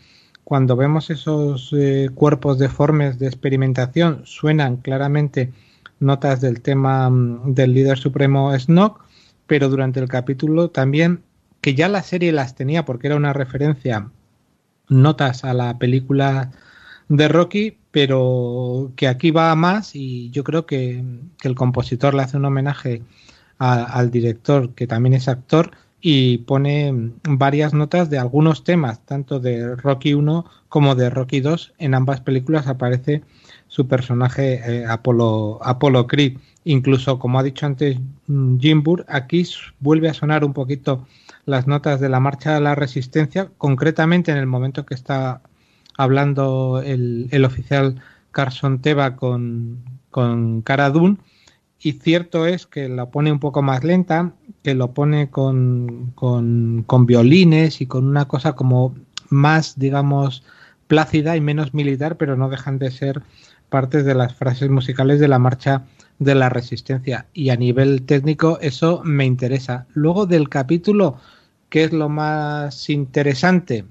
Cuando 0.44 0.76
vemos 0.76 1.10
esos 1.10 1.74
eh, 1.76 2.08
cuerpos 2.14 2.58
deformes 2.58 3.18
de 3.18 3.26
experimentación, 3.26 4.22
suenan 4.24 4.78
claramente 4.78 5.52
notas 6.00 6.40
del 6.40 6.62
tema 6.62 7.10
mm, 7.10 7.52
del 7.52 7.74
líder 7.74 7.98
supremo 7.98 8.58
Snoke, 8.58 9.07
pero 9.48 9.68
durante 9.68 9.98
el 9.98 10.08
capítulo 10.08 10.70
también, 10.70 11.24
que 11.60 11.74
ya 11.74 11.88
la 11.88 12.04
serie 12.04 12.30
las 12.30 12.54
tenía 12.54 12.84
porque 12.84 13.08
era 13.08 13.16
una 13.16 13.32
referencia 13.32 14.10
notas 14.88 15.42
a 15.44 15.54
la 15.54 15.78
película 15.78 16.52
de 17.08 17.26
Rocky, 17.26 17.78
pero 17.90 18.92
que 18.94 19.08
aquí 19.08 19.30
va 19.32 19.54
más 19.56 19.96
y 19.96 20.30
yo 20.30 20.44
creo 20.44 20.66
que, 20.66 21.02
el 21.42 21.54
compositor 21.54 22.14
le 22.14 22.22
hace 22.22 22.36
un 22.36 22.44
homenaje 22.44 23.02
al 23.58 24.10
director, 24.12 24.74
que 24.74 24.86
también 24.86 25.14
es 25.14 25.26
actor, 25.26 25.72
y 26.00 26.38
pone 26.38 26.92
varias 27.24 27.74
notas 27.74 28.08
de 28.08 28.18
algunos 28.18 28.62
temas, 28.62 29.04
tanto 29.04 29.40
de 29.40 29.74
Rocky 29.74 30.14
1 30.14 30.44
como 30.68 30.94
de 30.94 31.10
Rocky 31.10 31.40
2. 31.40 31.74
En 31.78 31.94
ambas 31.94 32.20
películas 32.20 32.68
aparece 32.68 33.22
su 33.68 33.86
personaje 33.86 34.80
eh, 34.80 34.86
Apolo, 34.86 36.06
Creed. 36.08 36.38
Incluso, 36.64 37.18
como 37.18 37.38
ha 37.38 37.42
dicho 37.42 37.64
antes 37.64 37.98
Jim 38.26 38.82
Burr, 38.82 39.04
aquí 39.08 39.46
vuelve 39.80 40.08
a 40.08 40.14
sonar 40.14 40.44
un 40.44 40.52
poquito 40.52 41.06
las 41.46 41.66
notas 41.66 42.00
de 42.00 42.08
la 42.08 42.20
marcha 42.20 42.54
de 42.54 42.60
la 42.60 42.74
resistencia, 42.74 43.50
concretamente 43.56 44.32
en 44.32 44.38
el 44.38 44.46
momento 44.46 44.84
que 44.84 44.94
está 44.94 45.40
hablando 45.96 46.82
el, 46.84 47.44
oficial 47.44 48.02
Carson 48.32 48.80
Teva 48.80 49.16
con, 49.16 49.78
con 50.10 50.60
Cara 50.62 50.92
y 51.80 51.92
cierto 51.92 52.44
es 52.44 52.66
que 52.66 52.88
lo 52.88 53.10
pone 53.10 53.30
un 53.30 53.38
poco 53.38 53.62
más 53.62 53.84
lenta, 53.84 54.32
que 54.62 54.74
lo 54.74 54.92
pone 54.92 55.30
con, 55.30 56.12
con 56.16 57.06
violines 57.06 57.80
y 57.80 57.86
con 57.86 58.06
una 58.06 58.26
cosa 58.26 58.54
como 58.54 58.94
más, 59.30 59.78
digamos, 59.78 60.42
plácida 60.88 61.36
y 61.36 61.40
menos 61.40 61.74
militar, 61.74 62.16
pero 62.16 62.36
no 62.36 62.48
dejan 62.48 62.78
de 62.78 62.90
ser 62.90 63.22
partes 63.68 64.04
de 64.04 64.14
las 64.14 64.34
frases 64.34 64.70
musicales 64.70 65.20
de 65.20 65.28
la 65.28 65.38
marcha 65.38 65.84
de 66.18 66.34
la 66.34 66.48
resistencia. 66.48 67.26
Y 67.32 67.50
a 67.50 67.56
nivel 67.56 68.02
técnico 68.02 68.58
eso 68.60 69.02
me 69.04 69.24
interesa. 69.24 69.86
Luego 69.94 70.26
del 70.26 70.48
capítulo, 70.48 71.16
¿qué 71.68 71.84
es 71.84 71.92
lo 71.92 72.08
más 72.08 72.90
interesante? 72.90 73.84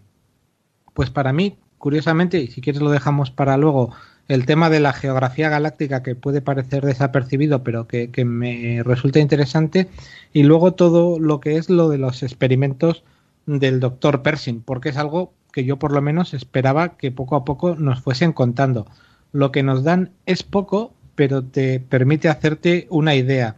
Pues 0.93 1.09
para 1.09 1.33
mí, 1.33 1.57
curiosamente, 1.77 2.39
y 2.39 2.47
si 2.47 2.61
quieres 2.61 2.81
lo 2.81 2.91
dejamos 2.91 3.31
para 3.31 3.57
luego, 3.57 3.93
el 4.27 4.45
tema 4.45 4.69
de 4.69 4.79
la 4.79 4.93
geografía 4.93 5.49
galáctica 5.49 6.03
que 6.03 6.15
puede 6.15 6.41
parecer 6.41 6.83
desapercibido, 6.83 7.63
pero 7.63 7.87
que, 7.87 8.11
que, 8.11 8.25
me 8.25 8.83
resulta 8.83 9.19
interesante, 9.19 9.87
y 10.33 10.43
luego 10.43 10.73
todo 10.73 11.19
lo 11.19 11.39
que 11.39 11.55
es 11.55 11.69
lo 11.69 11.87
de 11.87 11.97
los 11.97 12.23
experimentos 12.23 13.03
del 13.45 13.79
doctor 13.79 14.23
Pershing, 14.23 14.61
porque 14.61 14.89
es 14.89 14.97
algo 14.97 15.33
que 15.53 15.63
yo 15.63 15.79
por 15.79 15.93
lo 15.93 16.01
menos 16.01 16.33
esperaba 16.33 16.97
que 16.97 17.11
poco 17.11 17.35
a 17.35 17.45
poco 17.45 17.75
nos 17.75 18.01
fuesen 18.01 18.33
contando. 18.33 18.85
Lo 19.31 19.51
que 19.51 19.63
nos 19.63 19.83
dan 19.83 20.11
es 20.25 20.43
poco, 20.43 20.93
pero 21.15 21.43
te 21.43 21.79
permite 21.79 22.29
hacerte 22.29 22.87
una 22.89 23.15
idea. 23.15 23.57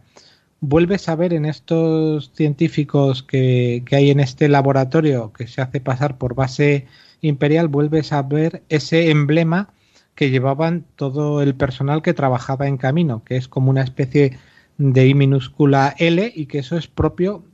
Vuelves 0.60 1.08
a 1.08 1.14
ver 1.14 1.32
en 1.32 1.46
estos 1.46 2.32
científicos 2.34 3.22
que, 3.22 3.82
hay 3.92 4.10
en 4.10 4.20
este 4.20 4.48
laboratorio 4.48 5.32
que 5.32 5.46
se 5.46 5.62
hace 5.62 5.80
pasar 5.80 6.18
por 6.18 6.34
base 6.34 6.86
imperial, 7.22 7.68
vuelves 7.68 8.12
a 8.12 8.22
ver 8.22 8.62
ese 8.68 9.10
emblema 9.10 9.68
que 10.14 10.30
llevaban 10.30 10.84
todo 10.96 11.40
el 11.40 11.54
personal 11.54 12.02
que 12.02 12.14
trabajaba 12.14 12.66
en 12.66 12.76
camino, 12.76 13.24
que 13.24 13.36
es 13.36 13.48
como 13.48 13.70
una 13.70 13.82
especie 13.82 14.38
de 14.76 15.06
I 15.06 15.14
minúscula 15.14 15.94
L 15.98 16.30
y 16.34 16.46
que 16.46 16.58
eso 16.58 16.76
es 16.76 16.88
propio, 16.88 17.44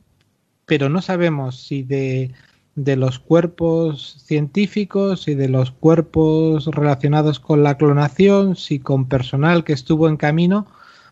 pero 0.64 0.88
no 0.88 1.02
sabemos 1.02 1.62
si 1.62 1.82
de, 1.82 2.32
de 2.76 2.94
los 2.94 3.18
cuerpos 3.18 4.22
científicos 4.22 5.28
y 5.28 5.34
de 5.34 5.48
los 5.48 5.72
cuerpos 5.72 6.66
relacionados 6.66 7.40
con 7.40 7.62
la 7.62 7.78
clonación, 7.78 8.54
si 8.54 8.78
con 8.78 9.08
personal 9.08 9.64
que 9.64 9.72
estuvo 9.72 10.08
en 10.08 10.18
camino, 10.18 10.66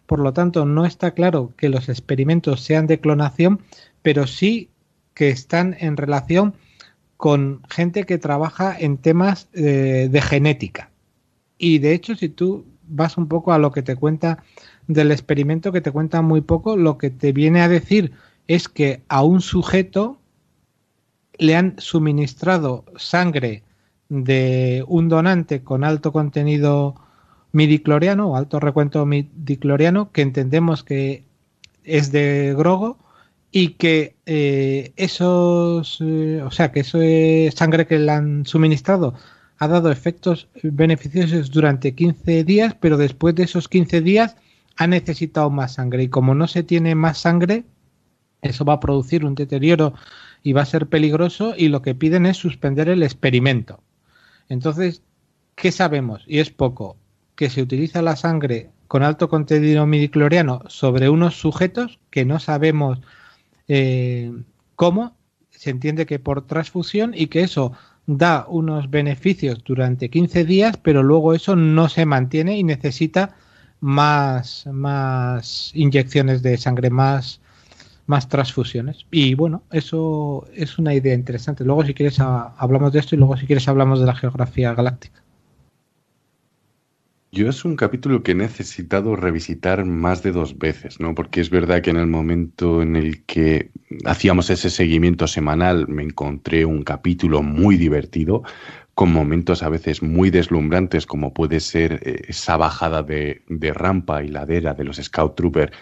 por 0.06 0.20
lo 0.20 0.34
tanto 0.34 0.66
no 0.66 0.84
está 0.84 1.12
claro 1.12 1.52
que 1.56 1.70
los 1.70 1.88
experimentos 1.88 2.60
sean 2.60 2.86
de 2.86 3.00
clonación, 3.00 3.60
pero 4.02 4.26
sí 4.26 4.68
que 5.14 5.30
están 5.30 5.74
en 5.80 5.96
relación 5.96 6.54
con 7.16 7.62
gente 7.70 8.04
que 8.04 8.18
trabaja 8.18 8.76
en 8.78 8.98
temas 8.98 9.48
eh, 9.54 10.08
de 10.10 10.20
genética. 10.20 10.90
Y 11.56 11.78
de 11.78 11.94
hecho, 11.94 12.14
si 12.14 12.28
tú 12.28 12.66
vas 12.86 13.16
un 13.16 13.28
poco 13.28 13.52
a 13.52 13.58
lo 13.58 13.72
que 13.72 13.82
te 13.82 13.96
cuenta 13.96 14.42
del 14.86 15.10
experimento, 15.12 15.72
que 15.72 15.80
te 15.80 15.92
cuenta 15.92 16.20
muy 16.20 16.42
poco, 16.42 16.76
lo 16.76 16.98
que 16.98 17.08
te 17.08 17.32
viene 17.32 17.62
a 17.62 17.68
decir 17.68 18.12
es 18.48 18.68
que 18.68 19.02
a 19.08 19.22
un 19.22 19.40
sujeto 19.40 20.18
le 21.38 21.56
han 21.56 21.74
suministrado 21.78 22.84
sangre 22.96 23.62
de 24.08 24.84
un 24.86 25.08
donante 25.08 25.62
con 25.62 25.84
alto 25.84 26.12
contenido 26.12 26.94
midicloriano 27.52 28.28
o 28.30 28.36
alto 28.36 28.60
recuento 28.60 29.06
midicloriano, 29.06 30.10
que 30.12 30.22
entendemos 30.22 30.84
que 30.84 31.24
es 31.84 32.12
de 32.12 32.54
Grogo, 32.56 32.98
y 33.50 33.70
que 33.74 34.16
eh, 34.26 34.92
esos, 34.96 35.98
eh, 36.00 36.42
o 36.42 36.50
sea, 36.50 36.72
que 36.72 36.80
eso 36.80 37.00
es 37.00 37.54
sangre 37.54 37.86
que 37.86 38.00
le 38.00 38.10
han 38.10 38.44
suministrado 38.46 39.14
ha 39.58 39.68
dado 39.68 39.90
efectos 39.90 40.48
beneficiosos 40.62 41.50
durante 41.50 41.94
15 41.94 42.44
días, 42.44 42.76
pero 42.80 42.96
después 42.96 43.34
de 43.34 43.44
esos 43.44 43.68
15 43.68 44.00
días 44.00 44.36
ha 44.76 44.86
necesitado 44.86 45.50
más 45.50 45.74
sangre. 45.74 46.02
Y 46.02 46.08
como 46.08 46.34
no 46.34 46.48
se 46.48 46.62
tiene 46.62 46.94
más 46.94 47.18
sangre, 47.18 47.64
eso 48.42 48.64
va 48.64 48.74
a 48.74 48.80
producir 48.80 49.24
un 49.24 49.34
deterioro 49.34 49.94
y 50.44 50.52
va 50.52 50.62
a 50.62 50.66
ser 50.66 50.88
peligroso 50.88 51.54
y 51.56 51.68
lo 51.68 51.82
que 51.82 51.96
piden 51.96 52.26
es 52.26 52.36
suspender 52.36 52.88
el 52.88 53.02
experimento. 53.02 53.80
Entonces, 54.48 55.02
¿qué 55.56 55.72
sabemos? 55.72 56.22
Y 56.28 56.38
es 56.38 56.50
poco, 56.50 56.96
que 57.34 57.50
se 57.50 57.62
utiliza 57.62 58.02
la 58.02 58.14
sangre 58.14 58.70
con 58.86 59.02
alto 59.02 59.28
contenido 59.28 59.86
midicloriano 59.86 60.62
sobre 60.68 61.08
unos 61.08 61.40
sujetos 61.40 61.98
que 62.10 62.26
no 62.26 62.38
sabemos 62.38 63.00
eh, 63.68 64.32
cómo, 64.76 65.16
se 65.50 65.70
entiende 65.70 66.04
que 66.04 66.18
por 66.18 66.46
transfusión 66.46 67.12
y 67.16 67.28
que 67.28 67.40
eso 67.40 67.72
da 68.06 68.44
unos 68.46 68.90
beneficios 68.90 69.64
durante 69.64 70.10
15 70.10 70.44
días, 70.44 70.76
pero 70.76 71.02
luego 71.02 71.32
eso 71.32 71.56
no 71.56 71.88
se 71.88 72.04
mantiene 72.04 72.58
y 72.58 72.64
necesita 72.64 73.34
más, 73.80 74.66
más 74.70 75.70
inyecciones 75.74 76.42
de 76.42 76.58
sangre, 76.58 76.90
más, 76.90 77.40
más 78.06 78.28
transfusiones. 78.28 79.06
Y 79.10 79.34
bueno, 79.34 79.62
eso 79.70 80.46
es 80.54 80.78
una 80.78 80.94
idea 80.94 81.14
interesante. 81.14 81.64
Luego 81.64 81.84
si 81.84 81.94
quieres 81.94 82.20
hablamos 82.20 82.92
de 82.92 83.00
esto 83.00 83.14
y 83.14 83.18
luego 83.18 83.36
si 83.36 83.46
quieres 83.46 83.68
hablamos 83.68 84.00
de 84.00 84.06
la 84.06 84.14
geografía 84.14 84.74
galáctica. 84.74 85.24
Yo 87.34 87.48
es 87.48 87.64
un 87.64 87.74
capítulo 87.74 88.22
que 88.22 88.30
he 88.30 88.36
necesitado 88.36 89.16
revisitar 89.16 89.84
más 89.84 90.22
de 90.22 90.30
dos 90.30 90.56
veces, 90.56 91.00
¿no? 91.00 91.16
Porque 91.16 91.40
es 91.40 91.50
verdad 91.50 91.82
que 91.82 91.90
en 91.90 91.96
el 91.96 92.06
momento 92.06 92.80
en 92.80 92.94
el 92.94 93.24
que 93.24 93.72
hacíamos 94.04 94.50
ese 94.50 94.70
seguimiento 94.70 95.26
semanal 95.26 95.88
me 95.88 96.04
encontré 96.04 96.64
un 96.64 96.84
capítulo 96.84 97.42
muy 97.42 97.76
divertido, 97.76 98.44
con 98.94 99.12
momentos 99.12 99.64
a 99.64 99.68
veces 99.68 100.00
muy 100.00 100.30
deslumbrantes, 100.30 101.06
como 101.06 101.34
puede 101.34 101.58
ser 101.58 102.00
eh, 102.04 102.22
esa 102.28 102.56
bajada 102.56 103.02
de, 103.02 103.42
de 103.48 103.72
rampa 103.72 104.22
y 104.22 104.28
ladera 104.28 104.74
de 104.74 104.84
los 104.84 104.98
Scout 104.98 105.34
Trooper, 105.34 105.72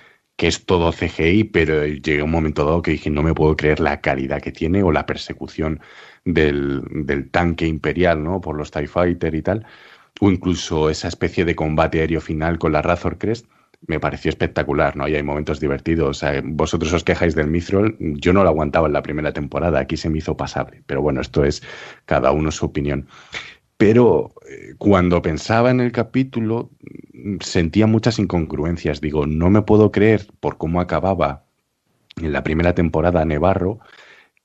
que 0.42 0.48
es 0.48 0.66
todo 0.66 0.90
CGI, 0.90 1.44
pero 1.44 1.86
llegué 1.86 2.20
un 2.20 2.32
momento 2.32 2.64
dado 2.64 2.82
que 2.82 2.90
dije, 2.90 3.10
no 3.10 3.22
me 3.22 3.32
puedo 3.32 3.54
creer 3.54 3.78
la 3.78 4.00
calidad 4.00 4.42
que 4.42 4.50
tiene 4.50 4.82
o 4.82 4.90
la 4.90 5.06
persecución 5.06 5.78
del, 6.24 6.82
del 6.90 7.30
tanque 7.30 7.64
imperial, 7.68 8.24
¿no? 8.24 8.40
Por 8.40 8.56
los 8.56 8.72
TIE 8.72 8.88
Fighter 8.88 9.36
y 9.36 9.42
tal 9.42 9.64
o 10.20 10.32
incluso 10.32 10.90
esa 10.90 11.06
especie 11.06 11.44
de 11.44 11.54
combate 11.54 12.00
aéreo 12.00 12.20
final 12.20 12.58
con 12.58 12.72
la 12.72 12.82
Razor 12.82 13.18
Crest, 13.18 13.46
me 13.86 14.00
pareció 14.00 14.30
espectacular, 14.30 14.96
¿no? 14.96 15.06
Y 15.06 15.14
hay 15.14 15.22
momentos 15.22 15.60
divertidos. 15.60 16.24
vosotros 16.42 16.92
os 16.92 17.04
quejáis 17.04 17.36
del 17.36 17.46
Mithril, 17.46 17.96
yo 18.00 18.32
no 18.32 18.42
lo 18.42 18.50
aguantaba 18.50 18.88
en 18.88 18.94
la 18.94 19.02
primera 19.02 19.32
temporada, 19.32 19.78
aquí 19.78 19.96
se 19.96 20.10
me 20.10 20.18
hizo 20.18 20.36
pasable. 20.36 20.82
Pero 20.86 21.02
bueno, 21.02 21.20
esto 21.20 21.44
es 21.44 21.62
cada 22.04 22.32
uno 22.32 22.50
su 22.50 22.66
opinión. 22.66 23.06
Pero 23.82 24.32
eh, 24.48 24.74
cuando 24.78 25.22
pensaba 25.22 25.72
en 25.72 25.80
el 25.80 25.90
capítulo, 25.90 26.70
sentía 27.40 27.88
muchas 27.88 28.20
incongruencias. 28.20 29.00
Digo, 29.00 29.26
no 29.26 29.50
me 29.50 29.62
puedo 29.62 29.90
creer 29.90 30.28
por 30.38 30.56
cómo 30.56 30.80
acababa 30.80 31.46
en 32.14 32.32
la 32.32 32.44
primera 32.44 32.76
temporada 32.76 33.24
Nevarro, 33.24 33.80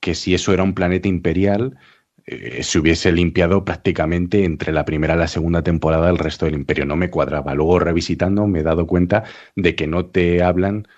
que 0.00 0.16
si 0.16 0.34
eso 0.34 0.52
era 0.52 0.64
un 0.64 0.74
planeta 0.74 1.06
imperial, 1.06 1.78
eh, 2.26 2.64
se 2.64 2.80
hubiese 2.80 3.12
limpiado 3.12 3.64
prácticamente 3.64 4.44
entre 4.44 4.72
la 4.72 4.84
primera 4.84 5.14
y 5.14 5.18
la 5.18 5.28
segunda 5.28 5.62
temporada 5.62 6.08
del 6.08 6.18
resto 6.18 6.46
del 6.46 6.56
imperio. 6.56 6.84
No 6.84 6.96
me 6.96 7.08
cuadraba. 7.08 7.54
Luego 7.54 7.78
revisitando 7.78 8.48
me 8.48 8.58
he 8.58 8.64
dado 8.64 8.88
cuenta 8.88 9.22
de 9.54 9.76
que 9.76 9.86
no 9.86 10.06
te 10.06 10.42
hablan 10.42 10.88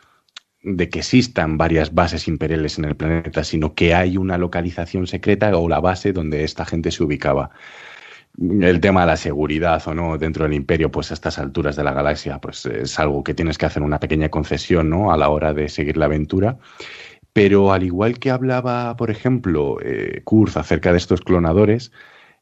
de 0.63 0.89
que 0.89 1.01
existan 1.01 1.59
varias 1.59 1.95
bases 1.95 2.27
imperiales 2.27 2.79
en 2.79 2.87
el 2.87 2.97
planeta, 2.97 3.45
sino 3.45 3.75
que 3.75 3.95
hay 3.95 4.17
una 4.17 4.39
localización 4.39 5.07
secreta 5.07 5.55
o 5.59 5.69
la 5.69 5.81
base 5.81 6.15
donde 6.15 6.45
esta 6.45 6.65
gente 6.65 6.91
se 6.91 7.03
ubicaba. 7.03 7.51
El 8.41 8.81
tema 8.81 9.03
de 9.03 9.07
la 9.09 9.17
seguridad 9.19 9.83
o 9.87 9.95
no 9.95 10.17
dentro 10.17 10.45
del 10.45 10.55
imperio, 10.55 10.91
pues 10.91 11.11
a 11.11 11.15
estas 11.15 11.39
alturas 11.39 11.77
de 11.77 11.85
la 11.85 11.93
galaxia, 11.93 12.41
pues 12.41 12.65
es 12.65 12.99
algo 12.99 13.23
que 13.23 13.35
tienes 13.35 13.59
que 13.59 13.67
hacer 13.67 13.83
una 13.83 14.01
pequeña 14.01 14.31
concesión, 14.31 14.89
¿no? 14.89 15.13
A 15.13 15.19
la 15.19 15.29
hora 15.29 15.53
de 15.53 15.69
seguir 15.69 15.99
la 15.99 16.07
aventura. 16.07 16.59
Pero 17.35 17.73
al 17.73 17.83
igual 17.83 18.19
que 18.19 18.31
hablaba, 18.31 18.97
por 18.97 19.11
ejemplo, 19.11 19.77
eh, 19.83 20.23
Kurz 20.25 20.57
acerca 20.57 20.91
de 20.91 20.99
estos 20.99 21.21
clonadores, 21.21 21.93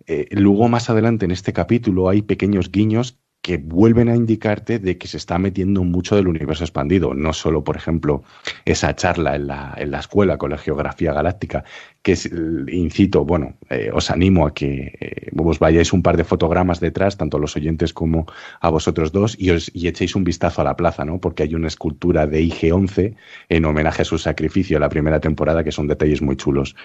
eh, 0.06 0.28
luego 0.30 0.68
más 0.68 0.88
adelante 0.88 1.24
en 1.24 1.32
este 1.32 1.52
capítulo 1.52 2.08
hay 2.08 2.22
pequeños 2.22 2.70
guiños 2.70 3.18
que 3.48 3.56
vuelven 3.56 4.10
a 4.10 4.14
indicarte 4.14 4.78
de 4.78 4.98
que 4.98 5.08
se 5.08 5.16
está 5.16 5.38
metiendo 5.38 5.82
mucho 5.82 6.14
del 6.14 6.28
universo 6.28 6.64
expandido. 6.64 7.14
No 7.14 7.32
solo, 7.32 7.64
por 7.64 7.78
ejemplo, 7.78 8.22
esa 8.66 8.94
charla 8.94 9.36
en 9.36 9.46
la, 9.46 9.72
en 9.78 9.90
la 9.90 10.00
escuela 10.00 10.36
con 10.36 10.50
la 10.50 10.58
geografía 10.58 11.14
galáctica, 11.14 11.64
que 12.02 12.12
es, 12.12 12.30
incito, 12.70 13.24
bueno, 13.24 13.54
eh, 13.70 13.88
os 13.90 14.10
animo 14.10 14.46
a 14.46 14.52
que 14.52 14.98
eh, 15.00 15.30
os 15.34 15.58
vayáis 15.58 15.94
un 15.94 16.02
par 16.02 16.18
de 16.18 16.24
fotogramas 16.24 16.78
detrás, 16.78 17.16
tanto 17.16 17.38
los 17.38 17.56
oyentes 17.56 17.94
como 17.94 18.26
a 18.60 18.68
vosotros 18.68 19.12
dos, 19.12 19.34
y, 19.40 19.48
os, 19.48 19.70
y 19.74 19.88
echéis 19.88 20.14
un 20.14 20.24
vistazo 20.24 20.60
a 20.60 20.64
la 20.64 20.76
plaza, 20.76 21.06
¿no? 21.06 21.18
Porque 21.18 21.44
hay 21.44 21.54
una 21.54 21.68
escultura 21.68 22.26
de 22.26 22.42
IG-11 22.42 23.14
en 23.48 23.64
homenaje 23.64 24.02
a 24.02 24.04
su 24.04 24.18
sacrificio 24.18 24.76
en 24.76 24.82
la 24.82 24.90
primera 24.90 25.20
temporada, 25.20 25.64
que 25.64 25.72
son 25.72 25.86
detalles 25.86 26.20
muy 26.20 26.36
chulos. 26.36 26.76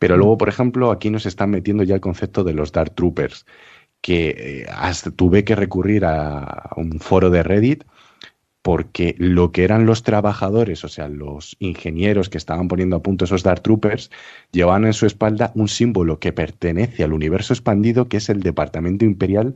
Pero 0.00 0.16
luego, 0.16 0.36
por 0.38 0.48
ejemplo, 0.48 0.90
aquí 0.90 1.08
nos 1.08 1.24
están 1.24 1.50
metiendo 1.50 1.84
ya 1.84 1.94
el 1.94 2.00
concepto 2.00 2.42
de 2.42 2.52
los 2.52 2.72
Dark 2.72 2.96
Troopers 2.96 3.46
que 4.00 4.64
eh, 4.66 5.10
tuve 5.16 5.44
que 5.44 5.56
recurrir 5.56 6.04
a 6.04 6.70
un 6.76 7.00
foro 7.00 7.30
de 7.30 7.42
Reddit 7.42 7.84
porque 8.62 9.14
lo 9.18 9.52
que 9.52 9.64
eran 9.64 9.86
los 9.86 10.02
trabajadores, 10.02 10.84
o 10.84 10.88
sea, 10.88 11.08
los 11.08 11.56
ingenieros 11.60 12.28
que 12.28 12.38
estaban 12.38 12.68
poniendo 12.68 12.96
a 12.96 13.02
punto 13.02 13.24
esos 13.24 13.42
Dark 13.42 13.62
Troopers, 13.62 14.10
llevaban 14.52 14.84
en 14.84 14.92
su 14.92 15.06
espalda 15.06 15.52
un 15.54 15.68
símbolo 15.68 16.18
que 16.18 16.32
pertenece 16.32 17.04
al 17.04 17.12
universo 17.12 17.54
expandido, 17.54 18.08
que 18.08 18.18
es 18.18 18.28
el 18.28 18.42
Departamento 18.42 19.04
Imperial 19.04 19.54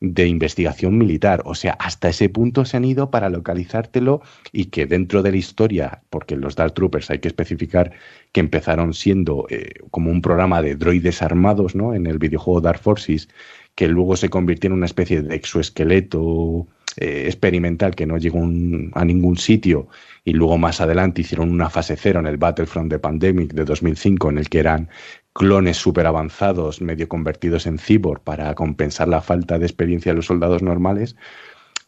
de 0.00 0.26
investigación 0.26 0.98
militar. 0.98 1.42
O 1.44 1.54
sea, 1.54 1.72
hasta 1.74 2.08
ese 2.08 2.28
punto 2.28 2.64
se 2.64 2.76
han 2.76 2.84
ido 2.84 3.10
para 3.10 3.30
localizártelo 3.30 4.20
y 4.50 4.66
que 4.66 4.84
dentro 4.84 5.22
de 5.22 5.30
la 5.30 5.36
historia, 5.36 6.02
porque 6.10 6.36
los 6.36 6.56
Dark 6.56 6.74
Troopers 6.74 7.10
hay 7.10 7.20
que 7.20 7.28
especificar 7.28 7.92
que 8.32 8.40
empezaron 8.40 8.94
siendo 8.94 9.46
eh, 9.48 9.74
como 9.90 10.10
un 10.10 10.20
programa 10.20 10.60
de 10.60 10.74
droides 10.74 11.22
armados, 11.22 11.74
¿no? 11.76 11.94
En 11.94 12.06
el 12.06 12.18
videojuego 12.18 12.60
Dark 12.60 12.80
Forces, 12.80 13.28
que 13.74 13.88
luego 13.88 14.16
se 14.16 14.28
convirtió 14.28 14.68
en 14.68 14.74
una 14.74 14.86
especie 14.86 15.22
de 15.22 15.34
exoesqueleto 15.34 16.66
eh, 16.96 17.24
experimental 17.26 17.94
que 17.94 18.06
no 18.06 18.18
llegó 18.18 18.40
a 18.40 19.04
ningún 19.04 19.38
sitio 19.38 19.88
y 20.24 20.34
luego 20.34 20.58
más 20.58 20.80
adelante 20.80 21.22
hicieron 21.22 21.50
una 21.50 21.70
fase 21.70 21.96
cero 21.96 22.20
en 22.20 22.26
el 22.26 22.36
Battlefront 22.36 22.90
de 22.90 22.98
Pandemic 22.98 23.54
de 23.54 23.64
2005 23.64 24.28
en 24.28 24.38
el 24.38 24.48
que 24.50 24.58
eran 24.58 24.90
clones 25.32 25.78
súper 25.78 26.06
avanzados, 26.06 26.82
medio 26.82 27.08
convertidos 27.08 27.66
en 27.66 27.78
cyborg 27.78 28.22
para 28.22 28.54
compensar 28.54 29.08
la 29.08 29.22
falta 29.22 29.58
de 29.58 29.64
experiencia 29.64 30.12
de 30.12 30.16
los 30.16 30.26
soldados 30.26 30.62
normales, 30.62 31.16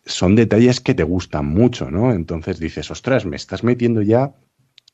son 0.06 0.36
detalles 0.36 0.80
que 0.80 0.94
te 0.94 1.02
gustan 1.02 1.46
mucho, 1.46 1.90
¿no? 1.90 2.12
Entonces 2.12 2.58
dices, 2.58 2.90
ostras, 2.90 3.26
me 3.26 3.36
estás 3.36 3.64
metiendo 3.64 4.02
ya 4.02 4.34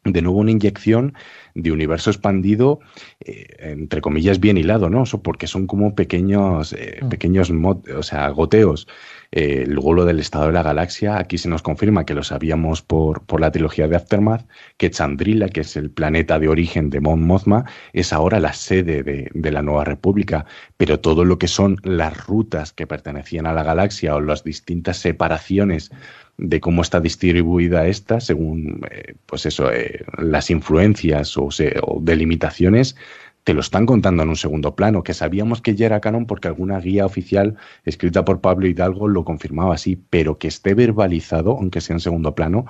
de 0.05 0.23
nuevo 0.23 0.39
una 0.39 0.51
inyección 0.51 1.15
de 1.55 1.73
universo 1.73 2.11
expandido, 2.11 2.81
eh, 3.21 3.47
entre 3.59 4.01
comillas, 4.01 4.41
bien 4.41 4.57
hilado, 4.57 4.89
¿no? 4.89 5.05
Porque 5.23 5.47
son 5.47 5.67
como 5.67 5.95
pequeños, 5.95 6.73
eh, 6.73 7.01
mm. 7.03 7.09
pequeños, 7.09 7.51
o 7.51 8.03
sea, 8.03 8.29
goteos 8.31 8.87
eh, 9.33 9.65
luego 9.69 9.95
lo 9.95 10.05
del 10.05 10.19
estado 10.19 10.47
de 10.47 10.53
la 10.53 10.65
galaxia, 10.65 11.19
aquí 11.19 11.39
se 11.39 11.49
nos 11.49 11.63
confirma 11.63 12.05
que 12.05 12.15
lo 12.15 12.25
sabíamos 12.25 12.83
por, 12.83 13.23
por 13.27 13.41
la 13.41 13.53
trilogía 13.53 13.87
de 13.87 13.95
Aftermath, 13.95 14.49
que 14.77 14.91
Chandrila, 14.91 15.49
que 15.49 15.61
es 15.61 15.77
el 15.77 15.91
planeta 15.91 16.41
de 16.41 16.49
origen 16.49 16.91
de 16.91 17.01
Mon 17.01 17.25
Mothma, 17.25 17.65
es 17.93 18.13
ahora 18.13 18.41
la 18.41 18.53
sede 18.53 19.05
de, 19.05 19.31
de, 19.33 19.53
la 19.53 19.63
nueva 19.63 19.85
república, 19.85 20.47
pero 20.77 20.99
todo 20.99 21.25
lo 21.25 21.39
que 21.39 21.47
son 21.47 21.77
las 21.85 22.27
rutas 22.27 22.73
que 22.73 22.89
pertenecían 22.89 23.47
a 23.47 23.53
la 23.53 23.63
galaxia 23.63 24.17
o 24.17 24.21
las 24.21 24.43
distintas 24.43 24.97
separaciones 24.99 25.93
de 26.41 26.61
cómo 26.61 26.83
está 26.83 27.01
distribuida 27.01 27.87
esta, 27.87 28.21
según 28.21 28.81
eh, 28.91 29.15
pues 29.27 29.47
eso, 29.47 29.71
eh, 29.71 30.05
las 30.19 30.51
influencias 30.51 31.37
o, 31.37 31.49
o 31.83 32.01
delimitaciones, 32.01 32.97
te 33.45 33.55
lo 33.55 33.61
están 33.61 33.87
contando 33.87 34.23
en 34.23 34.29
un 34.29 34.37
segundo 34.37 34.75
plano, 34.75 35.03
que 35.03 35.15
sabíamos 35.15 35.63
que 35.63 35.75
ya 35.75 35.87
era 35.87 36.01
canon 36.01 36.27
porque 36.27 36.49
alguna 36.49 36.79
guía 36.79 37.07
oficial 37.07 37.57
escrita 37.85 38.25
por 38.25 38.41
Pablo 38.41 38.67
Hidalgo 38.67 39.09
lo 39.09 39.25
confirmaba 39.25 39.75
así, 39.75 39.97
pero 40.11 40.39
que 40.39 40.49
esté 40.49 40.75
verbalizado, 40.75 41.53
aunque 41.53 41.81
sea 41.81 41.95
en 41.95 42.01
segundo 42.01 42.35
plano, 42.35 42.67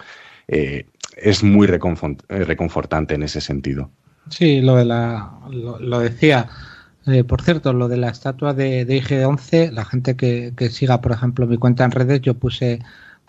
eh, 0.49 0.87
es 1.17 1.43
muy 1.43 1.67
reconfortante 1.67 3.15
en 3.15 3.23
ese 3.23 3.41
sentido. 3.41 3.91
Sí, 4.29 4.61
lo 4.61 4.77
de 4.77 4.85
la 4.85 5.33
lo, 5.51 5.99
decía. 5.99 6.49
Por 7.27 7.43
cierto, 7.43 7.73
lo 7.73 7.89
de 7.89 7.97
la 7.97 8.11
estatua 8.11 8.55
de, 8.55 8.85
de 8.85 9.03
IG-11, 9.03 9.73
la 9.73 9.85
gente 9.85 10.17
que, 10.17 10.53
que, 10.57 10.71
siga, 10.71 11.01
por 11.01 11.13
ejemplo, 11.13 11.47
mi 11.47 11.57
cuenta 11.57 11.85
en 11.85 11.91
redes, 11.91 12.21
yo 12.21 12.35
puse, 12.35 12.81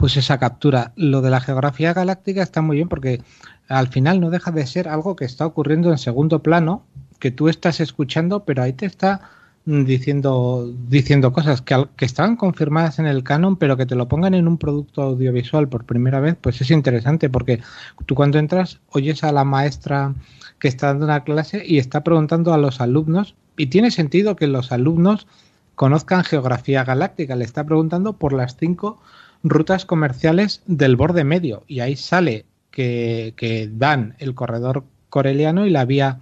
puse 0.01 0.19
esa 0.19 0.39
captura. 0.39 0.93
Lo 0.95 1.21
de 1.21 1.29
la 1.29 1.39
geografía 1.39 1.93
galáctica 1.93 2.41
está 2.41 2.61
muy 2.61 2.77
bien 2.77 2.89
porque 2.89 3.21
al 3.69 3.87
final 3.87 4.19
no 4.19 4.31
deja 4.31 4.51
de 4.51 4.65
ser 4.65 4.89
algo 4.89 5.15
que 5.15 5.25
está 5.25 5.45
ocurriendo 5.45 5.91
en 5.91 5.99
segundo 5.99 6.41
plano 6.41 6.83
que 7.19 7.29
tú 7.29 7.49
estás 7.49 7.79
escuchando, 7.79 8.43
pero 8.43 8.63
ahí 8.63 8.73
te 8.73 8.87
está 8.87 9.21
diciendo 9.63 10.73
diciendo 10.89 11.31
cosas 11.31 11.61
que, 11.61 11.85
que 11.95 12.05
están 12.05 12.35
confirmadas 12.35 12.97
en 12.97 13.05
el 13.05 13.23
canon, 13.23 13.57
pero 13.57 13.77
que 13.77 13.85
te 13.85 13.93
lo 13.93 14.07
pongan 14.07 14.33
en 14.33 14.47
un 14.47 14.57
producto 14.57 15.03
audiovisual 15.03 15.69
por 15.69 15.85
primera 15.85 16.19
vez, 16.19 16.35
pues 16.41 16.59
es 16.61 16.71
interesante 16.71 17.29
porque 17.29 17.61
tú 18.07 18.15
cuando 18.15 18.39
entras 18.39 18.79
oyes 18.89 19.23
a 19.23 19.31
la 19.31 19.43
maestra 19.43 20.15
que 20.57 20.67
está 20.67 20.87
dando 20.87 21.05
una 21.05 21.23
clase 21.23 21.63
y 21.63 21.77
está 21.77 22.03
preguntando 22.03 22.55
a 22.55 22.57
los 22.57 22.81
alumnos 22.81 23.35
y 23.55 23.67
tiene 23.67 23.91
sentido 23.91 24.35
que 24.35 24.47
los 24.47 24.71
alumnos 24.71 25.27
conozcan 25.75 26.23
geografía 26.23 26.83
galáctica, 26.83 27.35
le 27.35 27.45
está 27.45 27.63
preguntando 27.63 28.13
por 28.13 28.33
las 28.33 28.57
cinco 28.57 28.99
rutas 29.43 29.85
comerciales 29.85 30.61
del 30.67 30.95
borde 30.95 31.23
medio 31.23 31.63
y 31.67 31.79
ahí 31.79 31.95
sale 31.95 32.45
que, 32.69 33.33
que 33.35 33.69
dan 33.71 34.15
el 34.19 34.35
corredor 34.35 34.85
coreliano 35.09 35.65
y 35.65 35.69
la 35.69 35.85
vía 35.85 36.19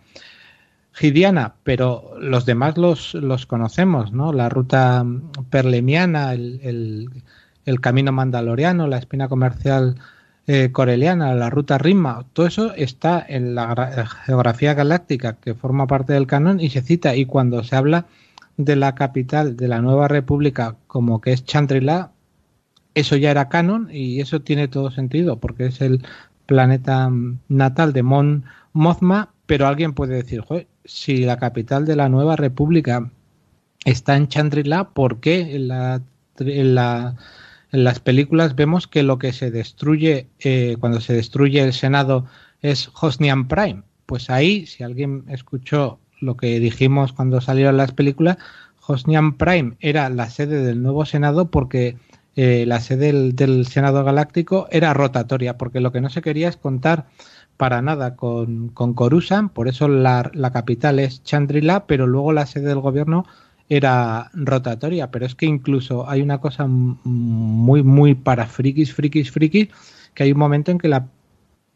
Gidiana, 0.94 1.56
pero 1.64 2.16
los 2.20 2.46
demás 2.46 2.78
los, 2.78 3.14
los 3.14 3.46
conocemos, 3.46 4.12
¿no? 4.12 4.34
La 4.34 4.50
ruta 4.50 5.06
perlemiana, 5.50 6.34
el, 6.34 7.10
el, 7.66 7.80
camino 7.80 8.12
mandaloriano, 8.12 8.88
la 8.88 8.98
espina 8.98 9.30
comercial 9.30 9.96
eh, 10.48 10.72
coreliana, 10.74 11.34
la 11.36 11.50
ruta 11.50 11.78
Rimma, 11.78 12.26
todo 12.34 12.48
eso 12.48 12.74
está 12.74 13.24
en 13.26 13.56
la 13.56 14.08
geografía 14.26 14.74
galáctica 14.74 15.38
que 15.40 15.54
forma 15.54 15.88
parte 15.88 16.14
del 16.14 16.28
canon 16.28 16.60
y 16.60 16.70
se 16.70 16.82
cita. 16.82 17.16
Y 17.16 17.26
cuando 17.26 17.64
se 17.64 17.78
habla 17.78 18.08
de 18.58 18.76
la 18.76 18.96
capital 18.96 19.56
de 19.56 19.70
la 19.70 19.82
nueva 19.82 20.10
república 20.10 20.76
como 20.88 21.22
que 21.22 21.32
es 21.32 21.46
Chandrila, 21.46 22.12
eso 22.94 23.16
ya 23.16 23.32
era 23.32 23.50
canon 23.50 23.90
y 23.92 24.20
eso 24.22 24.42
tiene 24.42 24.68
todo 24.68 24.92
sentido 24.92 25.40
porque 25.40 25.68
es 25.68 25.82
el 25.82 26.04
planeta 26.46 27.12
natal 27.48 27.94
de 27.94 28.04
Mon 28.04 28.46
Mothma, 28.74 29.30
pero 29.46 29.68
alguien 29.68 29.94
puede 29.94 30.16
decir, 30.16 30.44
si 30.86 31.18
la 31.18 31.38
capital 31.38 31.86
de 31.86 31.96
la 31.96 32.10
nueva 32.10 32.36
república 32.36 33.12
está 33.86 34.16
en 34.16 34.28
Chandrila, 34.28 34.90
¿por 34.90 35.20
qué 35.20 35.56
en, 35.56 35.68
la, 35.68 36.02
en, 36.40 36.76
la, 36.76 37.16
en 37.72 37.84
las 37.84 38.00
películas 38.00 38.56
vemos 38.56 38.88
que 38.88 39.04
lo 39.04 39.20
que 39.20 39.34
se 39.34 39.52
destruye 39.52 40.28
eh, 40.40 40.76
cuando 40.80 41.02
se 41.02 41.14
destruye 41.14 41.62
el 41.62 41.74
Senado 41.74 42.26
es 42.62 42.90
Hosnian 43.00 43.48
Prime? 43.48 43.84
Pues 44.06 44.30
ahí, 44.30 44.66
si 44.66 44.84
alguien 44.84 45.26
escuchó 45.30 46.00
lo 46.20 46.36
que 46.36 46.60
dijimos 46.60 47.14
cuando 47.14 47.42
salieron 47.42 47.78
las 47.78 47.92
películas, 47.92 48.38
Hosnian 48.86 49.38
Prime 49.38 49.76
era 49.80 50.10
la 50.10 50.30
sede 50.30 50.64
del 50.64 50.82
nuevo 50.82 51.06
Senado 51.06 51.52
porque 51.52 51.96
eh, 52.42 52.66
la 52.66 52.80
sede 52.80 53.34
del, 53.34 53.66
Senado 53.66 54.02
Galáctico 54.06 54.70
era 54.72 54.94
rotatoria, 54.94 55.58
porque 55.58 55.82
lo 55.82 55.92
que 55.92 56.00
no 56.00 56.10
se 56.10 56.22
quería 56.22 56.48
es 56.48 56.56
contar 56.56 57.06
para 57.58 57.82
nada 57.82 58.16
con, 58.16 58.70
con 58.70 58.94
Coruscant, 58.94 59.52
por 59.52 59.68
eso 59.68 59.90
la, 59.90 60.32
la 60.34 60.54
capital 60.54 61.00
es 61.00 61.22
Chandrila, 61.22 61.86
pero 61.86 62.08
luego 62.08 62.32
la 62.32 62.46
sede 62.46 62.70
del 62.70 62.80
gobierno 62.80 63.26
era 63.68 64.32
rotatoria, 64.34 65.12
pero 65.12 65.26
es 65.26 65.36
que 65.36 65.48
incluso 65.48 66.10
hay 66.10 66.22
una 66.22 66.40
cosa 66.40 66.66
muy, 66.66 67.84
muy 67.84 68.16
para 68.16 68.46
frikis, 68.46 68.94
frikis, 68.94 69.32
frikis, 69.32 69.68
que 70.14 70.24
hay 70.24 70.32
un 70.32 70.40
momento 70.40 70.72
en 70.72 70.78
que 70.78 70.88
la, 70.88 71.08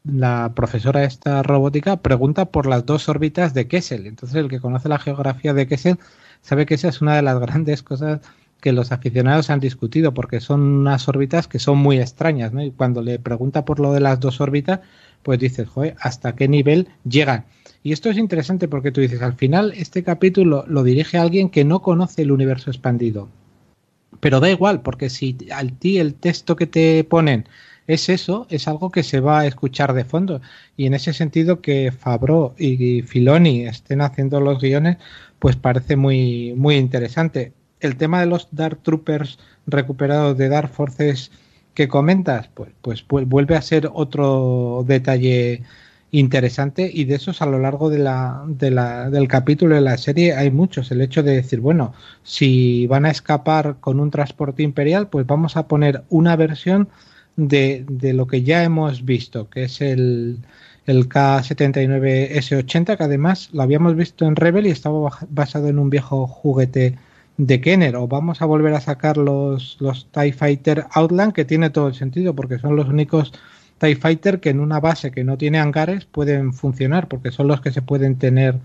la 0.05 0.53
profesora 0.55 1.03
esta 1.03 1.43
robótica 1.43 1.97
pregunta 1.97 2.45
por 2.45 2.67
las 2.67 2.85
dos 2.85 3.09
órbitas 3.09 3.53
de 3.53 3.67
Kessel. 3.67 4.07
Entonces 4.07 4.37
el 4.37 4.47
que 4.47 4.61
conoce 4.61 4.87
la 4.87 4.97
geografía 4.97 5.53
de 5.53 5.67
Kessel 5.67 5.99
sabe 6.41 6.65
que 6.65 6.75
esa 6.75 6.87
es 6.87 7.01
una 7.01 7.17
de 7.17 7.21
las 7.21 7.37
grandes 7.41 7.83
cosas 7.83 8.21
que 8.63 8.71
los 8.71 8.93
aficionados 8.93 9.49
han 9.49 9.59
discutido, 9.59 10.13
porque 10.13 10.39
son 10.39 10.61
unas 10.61 11.09
órbitas 11.09 11.49
que 11.49 11.59
son 11.59 11.79
muy 11.79 11.99
extrañas, 11.99 12.53
¿no? 12.53 12.63
Y 12.63 12.71
cuando 12.71 13.01
le 13.01 13.19
pregunta 13.19 13.65
por 13.65 13.81
lo 13.81 13.91
de 13.91 13.99
las 13.99 14.21
dos 14.21 14.39
órbitas, 14.39 14.79
pues 15.21 15.37
dices, 15.37 15.67
joder, 15.67 15.95
¿hasta 15.99 16.33
qué 16.33 16.47
nivel 16.47 16.87
llegan? 17.03 17.43
Y 17.83 17.91
esto 17.91 18.09
es 18.09 18.17
interesante 18.17 18.69
porque 18.69 18.93
tú 18.93 19.01
dices, 19.01 19.21
al 19.21 19.33
final 19.33 19.73
este 19.75 20.01
capítulo 20.01 20.63
lo 20.65 20.83
dirige 20.83 21.17
alguien 21.17 21.49
que 21.49 21.65
no 21.65 21.81
conoce 21.81 22.21
el 22.21 22.31
universo 22.31 22.69
expandido. 22.69 23.27
Pero 24.21 24.39
da 24.39 24.49
igual, 24.49 24.81
porque 24.81 25.09
si 25.09 25.35
al 25.53 25.73
ti 25.73 25.97
el 25.97 26.15
texto 26.15 26.55
que 26.55 26.65
te 26.65 27.03
ponen 27.03 27.49
es 27.87 28.07
eso, 28.07 28.47
es 28.49 28.69
algo 28.69 28.91
que 28.91 29.03
se 29.03 29.19
va 29.19 29.41
a 29.41 29.45
escuchar 29.45 29.93
de 29.93 30.05
fondo. 30.05 30.39
Y 30.77 30.85
en 30.85 30.93
ese 30.93 31.11
sentido 31.11 31.59
que 31.59 31.91
Fabro 31.91 32.55
y 32.57 33.01
Filoni 33.01 33.65
estén 33.67 33.99
haciendo 33.99 34.39
los 34.39 34.61
guiones, 34.61 34.99
pues 35.39 35.57
parece 35.57 35.97
muy, 35.97 36.53
muy 36.55 36.75
interesante. 36.77 37.51
El 37.83 37.97
tema 37.97 38.21
de 38.21 38.27
los 38.27 38.47
Dark 38.51 38.79
Troopers 38.81 39.37
recuperados 39.67 40.37
de 40.37 40.47
Dark 40.47 40.69
Forces 40.69 41.31
que 41.73 41.87
comentas, 41.87 42.49
pues, 42.53 43.03
pues, 43.03 43.27
vuelve 43.27 43.55
a 43.55 43.61
ser 43.61 43.89
otro 43.93 44.85
detalle 44.87 45.63
interesante 46.11 46.89
y 46.93 47.03
de 47.05 47.15
esos 47.15 47.41
a 47.41 47.45
lo 47.45 47.59
largo 47.59 47.89
de 47.89 47.97
la, 47.97 48.43
de 48.47 48.71
la, 48.71 49.09
del 49.09 49.27
capítulo 49.27 49.75
de 49.75 49.81
la 49.81 49.97
serie 49.97 50.33
hay 50.33 50.49
muchos. 50.49 50.91
El 50.91 51.01
hecho 51.01 51.23
de 51.23 51.35
decir, 51.35 51.59
bueno, 51.59 51.93
si 52.23 52.87
van 52.87 53.05
a 53.05 53.11
escapar 53.11 53.77
con 53.81 53.99
un 53.99 54.11
transporte 54.11 54.63
imperial, 54.63 55.09
pues 55.09 55.25
vamos 55.25 55.57
a 55.57 55.67
poner 55.67 56.03
una 56.09 56.35
versión 56.37 56.87
de, 57.35 57.83
de 57.89 58.13
lo 58.13 58.27
que 58.27 58.43
ya 58.43 58.63
hemos 58.63 59.03
visto, 59.03 59.49
que 59.49 59.63
es 59.63 59.81
el, 59.81 60.37
el 60.85 61.07
K-79S80, 61.07 62.95
que 62.95 63.03
además 63.03 63.49
lo 63.51 63.63
habíamos 63.63 63.95
visto 63.95 64.25
en 64.25 64.35
Rebel 64.35 64.67
y 64.67 64.71
estaba 64.71 65.09
basado 65.29 65.67
en 65.67 65.79
un 65.79 65.89
viejo 65.89 66.27
juguete 66.27 66.97
de 67.37 67.61
Kenner 67.61 67.95
o 67.95 68.07
vamos 68.07 68.41
a 68.41 68.45
volver 68.45 68.73
a 68.73 68.81
sacar 68.81 69.17
los, 69.17 69.77
los 69.79 70.07
TIE 70.11 70.33
Fighter 70.33 70.85
Outland 70.91 71.33
que 71.33 71.45
tiene 71.45 71.69
todo 71.69 71.87
el 71.87 71.95
sentido 71.95 72.35
porque 72.35 72.59
son 72.59 72.75
los 72.75 72.87
únicos 72.87 73.33
TIE 73.79 73.95
Fighter 73.95 74.39
que 74.39 74.49
en 74.49 74.59
una 74.59 74.79
base 74.79 75.11
que 75.11 75.23
no 75.23 75.37
tiene 75.37 75.59
hangares 75.59 76.05
pueden 76.05 76.53
funcionar 76.53 77.07
porque 77.07 77.31
son 77.31 77.47
los 77.47 77.61
que 77.61 77.71
se 77.71 77.81
pueden 77.81 78.17
tener 78.17 78.59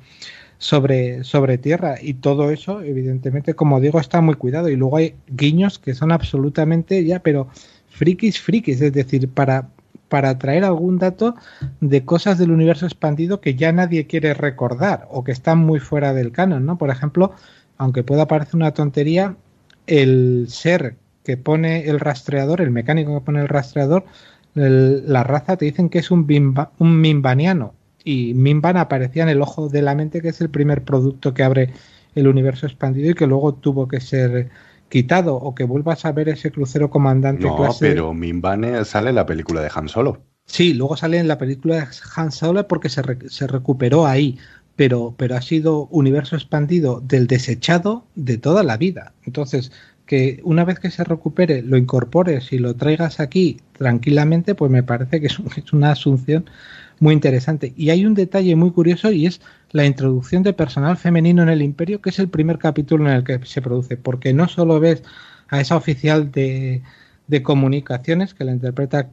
sobre, 0.58 1.24
sobre 1.24 1.56
tierra 1.56 1.96
y 2.00 2.14
todo 2.14 2.50
eso 2.50 2.82
evidentemente 2.82 3.54
como 3.54 3.80
digo 3.80 4.00
está 4.00 4.20
muy 4.20 4.34
cuidado. 4.34 4.68
Y 4.68 4.76
luego 4.76 4.98
hay 4.98 5.14
guiños 5.28 5.78
que 5.78 5.94
son 5.94 6.12
absolutamente 6.12 7.04
ya 7.04 7.20
pero 7.20 7.48
frikis 7.88 8.40
frikis. 8.40 8.80
Es 8.82 8.92
decir 8.92 9.28
para 9.28 9.70
para 10.08 10.38
traer 10.38 10.64
algún 10.64 10.98
dato 10.98 11.34
de 11.80 12.04
cosas 12.04 12.38
del 12.38 12.50
universo 12.50 12.86
expandido 12.86 13.40
que 13.40 13.54
ya 13.54 13.72
nadie 13.72 14.06
quiere 14.06 14.34
recordar 14.34 15.06
o 15.10 15.22
que 15.22 15.32
están 15.32 15.58
muy 15.58 15.80
fuera 15.80 16.14
del 16.14 16.32
canon, 16.32 16.64
¿no? 16.64 16.78
Por 16.78 16.90
ejemplo, 16.90 17.32
aunque 17.78 18.02
pueda 18.02 18.26
parecer 18.26 18.56
una 18.56 18.74
tontería, 18.74 19.36
el 19.86 20.46
ser 20.48 20.96
que 21.24 21.36
pone 21.36 21.88
el 21.88 22.00
rastreador, 22.00 22.60
el 22.60 22.70
mecánico 22.70 23.14
que 23.14 23.24
pone 23.24 23.40
el 23.40 23.48
rastreador, 23.48 24.04
la 24.54 25.24
raza 25.24 25.56
te 25.56 25.64
dicen 25.64 25.88
que 25.88 25.98
es 25.98 26.10
un, 26.10 26.26
un 26.78 27.00
Mimbaniano. 27.00 27.74
Y 28.04 28.34
Mimban 28.34 28.76
aparecía 28.76 29.24
en 29.24 29.28
el 29.28 29.42
ojo 29.42 29.68
de 29.68 29.82
la 29.82 29.94
mente, 29.94 30.20
que 30.22 30.28
es 30.28 30.40
el 30.40 30.50
primer 30.50 30.84
producto 30.84 31.34
que 31.34 31.42
abre 31.42 31.72
el 32.14 32.26
universo 32.26 32.66
expandido 32.66 33.10
y 33.10 33.14
que 33.14 33.26
luego 33.26 33.54
tuvo 33.54 33.86
que 33.86 34.00
ser 34.00 34.48
quitado 34.88 35.36
o 35.36 35.54
que 35.54 35.64
vuelvas 35.64 36.04
a 36.04 36.12
ver 36.12 36.30
ese 36.30 36.50
crucero 36.50 36.88
comandante 36.88 37.46
no, 37.46 37.68
pero 37.78 38.14
Mimban 38.14 38.84
sale 38.84 39.10
en 39.10 39.16
la 39.16 39.26
película 39.26 39.60
de 39.60 39.70
Han 39.74 39.88
Solo. 39.88 40.22
Sí, 40.46 40.72
luego 40.72 40.96
sale 40.96 41.18
en 41.18 41.28
la 41.28 41.36
película 41.36 41.76
de 41.76 41.86
Han 42.16 42.32
Solo 42.32 42.66
porque 42.66 42.88
se, 42.88 43.02
se 43.28 43.46
recuperó 43.46 44.06
ahí, 44.06 44.38
pero, 44.78 45.12
pero 45.18 45.34
ha 45.34 45.42
sido 45.42 45.88
universo 45.90 46.36
expandido 46.36 47.00
del 47.00 47.26
desechado 47.26 48.06
de 48.14 48.38
toda 48.38 48.62
la 48.62 48.76
vida. 48.76 49.12
Entonces, 49.24 49.72
que 50.06 50.40
una 50.44 50.64
vez 50.64 50.78
que 50.78 50.92
se 50.92 51.02
recupere 51.02 51.62
lo 51.62 51.76
incorpores 51.76 52.52
y 52.52 52.58
lo 52.58 52.76
traigas 52.76 53.18
aquí 53.18 53.56
tranquilamente, 53.72 54.54
pues 54.54 54.70
me 54.70 54.84
parece 54.84 55.20
que 55.20 55.26
es, 55.26 55.40
una 55.72 55.90
asunción 55.90 56.48
muy 57.00 57.12
interesante. 57.12 57.72
Y 57.76 57.90
hay 57.90 58.06
un 58.06 58.14
detalle 58.14 58.54
muy 58.54 58.70
curioso 58.70 59.10
y 59.10 59.26
es 59.26 59.40
la 59.72 59.84
introducción 59.84 60.44
de 60.44 60.52
personal 60.52 60.96
femenino 60.96 61.42
en 61.42 61.48
el 61.48 61.62
imperio, 61.62 62.00
que 62.00 62.10
es 62.10 62.20
el 62.20 62.28
primer 62.28 62.58
capítulo 62.58 63.08
en 63.08 63.16
el 63.16 63.24
que 63.24 63.40
se 63.46 63.60
produce, 63.60 63.96
porque 63.96 64.32
no 64.32 64.46
solo 64.46 64.78
ves 64.78 65.02
a 65.48 65.60
esa 65.60 65.74
oficial 65.74 66.30
de, 66.30 66.82
de 67.26 67.42
comunicaciones 67.42 68.32
que 68.32 68.44
la 68.44 68.52
interpreta 68.52 69.10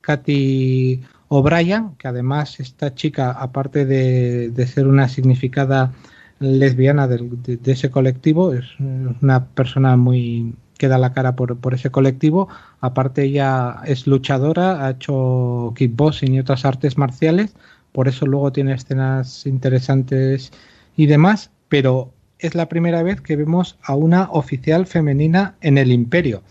Katy 0.00 1.02
O'Brien, 1.34 1.94
que 1.96 2.08
además 2.08 2.60
esta 2.60 2.94
chica, 2.94 3.30
aparte 3.30 3.86
de, 3.86 4.50
de 4.50 4.66
ser 4.66 4.86
una 4.86 5.08
significada 5.08 5.92
lesbiana 6.40 7.08
de, 7.08 7.58
ese 7.64 7.90
colectivo, 7.90 8.52
es 8.52 8.66
una 8.78 9.46
persona 9.46 9.96
muy 9.96 10.54
que 10.76 10.88
da 10.88 10.98
la 10.98 11.14
cara 11.14 11.34
por, 11.34 11.56
ese 11.72 11.90
colectivo. 11.90 12.48
Aparte 12.80 13.22
ella 13.22 13.80
es 13.86 14.06
luchadora, 14.06 14.84
ha 14.84 14.90
hecho 14.90 15.72
kickboxing 15.74 16.34
y 16.34 16.40
otras 16.40 16.66
artes 16.66 16.98
marciales, 16.98 17.54
por 17.92 18.08
eso 18.08 18.26
luego 18.26 18.52
tiene 18.52 18.74
escenas 18.74 19.46
interesantes 19.46 20.52
y 20.98 21.06
demás, 21.06 21.50
pero 21.70 22.12
es 22.40 22.54
la 22.54 22.68
primera 22.68 23.02
vez 23.02 23.22
que 23.22 23.36
vemos 23.36 23.78
a 23.82 23.94
una 23.94 24.28
oficial 24.32 24.86
femenina 24.86 25.54
en 25.62 25.78
el 25.78 25.92
imperio, 25.92 26.42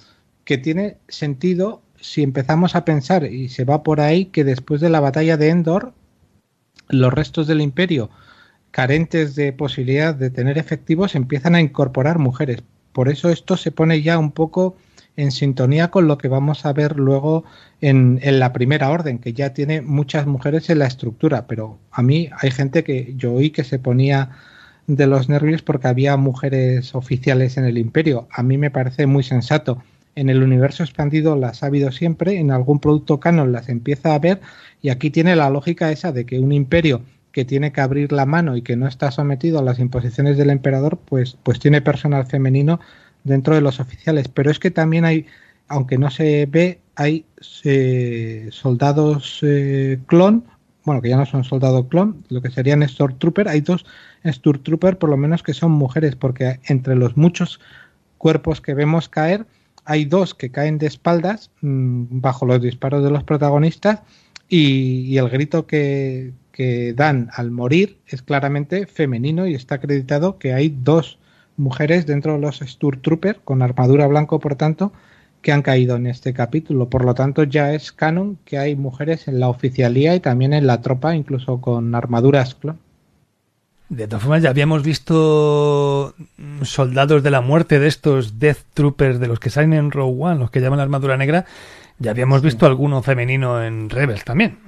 que 0.43 0.57
tiene 0.57 0.97
sentido 1.07 1.83
si 2.01 2.23
empezamos 2.23 2.75
a 2.75 2.83
pensar, 2.85 3.23
y 3.25 3.49
se 3.49 3.63
va 3.63 3.83
por 3.83 4.01
ahí, 4.01 4.25
que 4.25 4.43
después 4.43 4.81
de 4.81 4.89
la 4.89 4.99
batalla 4.99 5.37
de 5.37 5.49
Endor, 5.49 5.93
los 6.89 7.13
restos 7.13 7.47
del 7.47 7.61
imperio 7.61 8.09
carentes 8.71 9.35
de 9.35 9.53
posibilidad 9.53 10.15
de 10.15 10.29
tener 10.29 10.57
efectivos 10.57 11.15
empiezan 11.15 11.55
a 11.55 11.61
incorporar 11.61 12.17
mujeres. 12.17 12.63
Por 12.93 13.09
eso 13.09 13.29
esto 13.29 13.57
se 13.57 13.71
pone 13.71 14.01
ya 14.01 14.17
un 14.17 14.31
poco 14.31 14.75
en 15.17 15.31
sintonía 15.31 15.89
con 15.89 16.07
lo 16.07 16.17
que 16.17 16.29
vamos 16.29 16.65
a 16.65 16.73
ver 16.73 16.97
luego 16.97 17.43
en, 17.81 18.19
la 18.23 18.53
primera 18.53 18.89
orden, 18.89 19.19
que 19.19 19.33
ya 19.33 19.53
tiene 19.53 19.81
muchas 19.81 20.25
mujeres 20.25 20.69
en 20.69 20.79
la 20.79 20.87
estructura, 20.87 21.47
pero 21.47 21.79
a 21.91 22.01
mí 22.01 22.29
hay 22.39 22.51
gente 22.51 22.83
que 22.83 23.13
yo 23.17 23.33
oí 23.33 23.49
que 23.51 23.65
se 23.65 23.77
ponía 23.77 24.31
de 24.87 25.07
los 25.07 25.29
nervios 25.29 25.61
porque 25.61 25.87
había 25.87 26.15
mujeres 26.17 26.95
oficiales 26.95 27.57
en 27.57 27.65
el 27.65 27.77
imperio. 27.77 28.27
A 28.31 28.41
mí 28.41 28.57
me 28.57 28.71
parece 28.71 29.05
muy 29.05 29.23
sensato. 29.23 29.83
En 30.15 30.29
el 30.29 30.43
universo 30.43 30.83
expandido 30.83 31.35
las 31.35 31.63
ha 31.63 31.67
habido 31.67 31.91
siempre, 31.91 32.39
en 32.39 32.51
algún 32.51 32.79
producto 32.79 33.19
canon 33.19 33.51
las 33.51 33.69
empieza 33.69 34.13
a 34.13 34.19
ver 34.19 34.41
y 34.81 34.89
aquí 34.89 35.09
tiene 35.09 35.35
la 35.35 35.49
lógica 35.49 35.91
esa 35.91 36.11
de 36.11 36.25
que 36.25 36.39
un 36.39 36.51
imperio 36.51 37.01
que 37.31 37.45
tiene 37.45 37.71
que 37.71 37.81
abrir 37.81 38.11
la 38.11 38.25
mano 38.25 38.57
y 38.57 38.61
que 38.61 38.75
no 38.75 38.87
está 38.87 39.11
sometido 39.11 39.59
a 39.59 39.63
las 39.63 39.79
imposiciones 39.79 40.37
del 40.37 40.49
emperador, 40.49 40.99
pues, 41.05 41.37
pues 41.43 41.59
tiene 41.59 41.81
personal 41.81 42.25
femenino 42.25 42.79
dentro 43.23 43.55
de 43.55 43.61
los 43.61 43.79
oficiales. 43.79 44.27
Pero 44.27 44.51
es 44.51 44.59
que 44.59 44.71
también 44.71 45.05
hay, 45.05 45.25
aunque 45.67 45.97
no 45.97 46.11
se 46.11 46.45
ve, 46.45 46.79
hay 46.95 47.25
eh, 47.63 48.49
soldados 48.51 49.39
eh, 49.43 49.99
clon, 50.07 50.43
bueno, 50.83 51.01
que 51.01 51.09
ya 51.09 51.17
no 51.17 51.25
son 51.25 51.43
soldados 51.43 51.85
clon, 51.87 52.23
lo 52.29 52.41
que 52.41 52.49
serían 52.49 52.87
Stormtrooper, 52.87 53.47
hay 53.47 53.61
dos 53.61 53.85
Stormtrooper 54.25 54.97
por 54.97 55.09
lo 55.09 55.17
menos 55.17 55.43
que 55.43 55.53
son 55.53 55.71
mujeres, 55.71 56.15
porque 56.15 56.59
entre 56.65 56.95
los 56.95 57.17
muchos 57.17 57.59
cuerpos 58.17 58.61
que 58.61 58.73
vemos 58.73 59.07
caer, 59.07 59.45
hay 59.85 60.05
dos 60.05 60.33
que 60.33 60.51
caen 60.51 60.77
de 60.77 60.87
espaldas 60.87 61.51
mm, 61.61 62.21
bajo 62.21 62.45
los 62.45 62.61
disparos 62.61 63.03
de 63.03 63.11
los 63.11 63.23
protagonistas 63.23 64.01
y 64.53 65.17
el 65.17 65.29
grito 65.29 65.65
que, 65.65 66.33
dan 66.95 67.29
al 67.33 67.49
morir 67.49 67.97
es 68.05 68.21
claramente 68.21 68.85
femenino 68.85 69.47
y 69.47 69.55
está 69.55 69.75
acreditado 69.75 70.37
que 70.37 70.53
hay 70.53 70.69
dos 70.69 71.17
mujeres 71.57 72.05
dentro 72.05 72.33
de 72.33 72.39
los 72.39 72.59
Sturmtrooper 72.59 73.39
con 73.43 73.63
armadura 73.63 74.05
blanco, 74.05 74.39
por 74.39 74.55
tanto, 74.55 74.93
que 75.41 75.51
han 75.51 75.63
caído 75.63 75.95
en 75.95 76.05
este 76.05 76.33
capítulo. 76.33 76.87
Por 76.89 77.03
lo 77.03 77.15
tanto, 77.15 77.43
ya 77.45 77.73
es 77.73 77.91
canon 77.91 78.37
que 78.45 78.59
hay 78.59 78.75
mujeres 78.75 79.27
en 79.27 79.39
la 79.39 79.49
oficialía 79.49 80.13
y 80.13 80.19
también 80.19 80.53
en 80.53 80.67
la 80.67 80.81
tropa, 80.81 81.15
incluso 81.15 81.61
con 81.61 81.95
armaduras 81.95 82.55
De 83.91 84.07
todas 84.07 84.23
formas, 84.23 84.41
ya 84.41 84.49
habíamos 84.49 84.83
visto 84.83 86.15
soldados 86.61 87.23
de 87.23 87.29
la 87.29 87.41
muerte 87.41 87.77
de 87.77 87.87
estos 87.87 88.39
Death 88.39 88.59
Troopers, 88.73 89.19
de 89.19 89.27
los 89.27 89.37
que 89.37 89.49
salen 89.49 89.73
en 89.73 89.91
Row 89.91 90.17
One, 90.17 90.39
los 90.39 90.49
que 90.49 90.61
llaman 90.61 90.77
la 90.77 90.83
armadura 90.83 91.17
negra. 91.17 91.45
Ya 91.99 92.11
habíamos 92.11 92.41
visto 92.41 92.65
alguno 92.65 93.03
femenino 93.03 93.61
en 93.61 93.89
Rebels 93.89 94.23
también. 94.23 94.59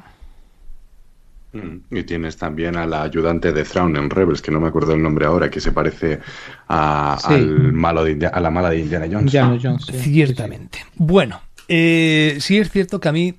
Mm. 1.53 1.95
Y 1.95 2.03
tienes 2.03 2.35
también 2.35 2.75
a 2.75 2.85
la 2.85 3.03
ayudante 3.03 3.53
de 3.53 3.63
Thrawn 3.63 3.95
en 3.95 4.09
Rebels, 4.09 4.41
que 4.41 4.51
no 4.51 4.59
me 4.59 4.67
acuerdo 4.67 4.93
el 4.93 5.01
nombre 5.01 5.25
ahora, 5.25 5.49
que 5.49 5.61
se 5.61 5.71
parece 5.71 6.19
a, 6.67 7.13
al 7.23 7.71
malo 7.71 8.03
de 8.03 8.27
a 8.27 8.41
la 8.41 8.49
mala 8.49 8.71
de 8.71 8.79
Indiana 8.79 9.07
Jones. 9.09 9.85
Ciertamente. 9.85 10.79
Bueno, 10.95 11.39
eh, 11.69 12.39
sí 12.41 12.57
es 12.57 12.69
cierto 12.69 12.99
que 12.99 13.07
a 13.07 13.13
mí 13.13 13.35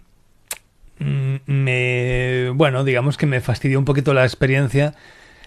mm, 0.98 1.34
me. 1.44 2.50
Bueno, 2.54 2.84
digamos 2.84 3.18
que 3.18 3.26
me 3.26 3.42
fastidió 3.42 3.78
un 3.78 3.84
poquito 3.84 4.14
la 4.14 4.24
experiencia. 4.24 4.94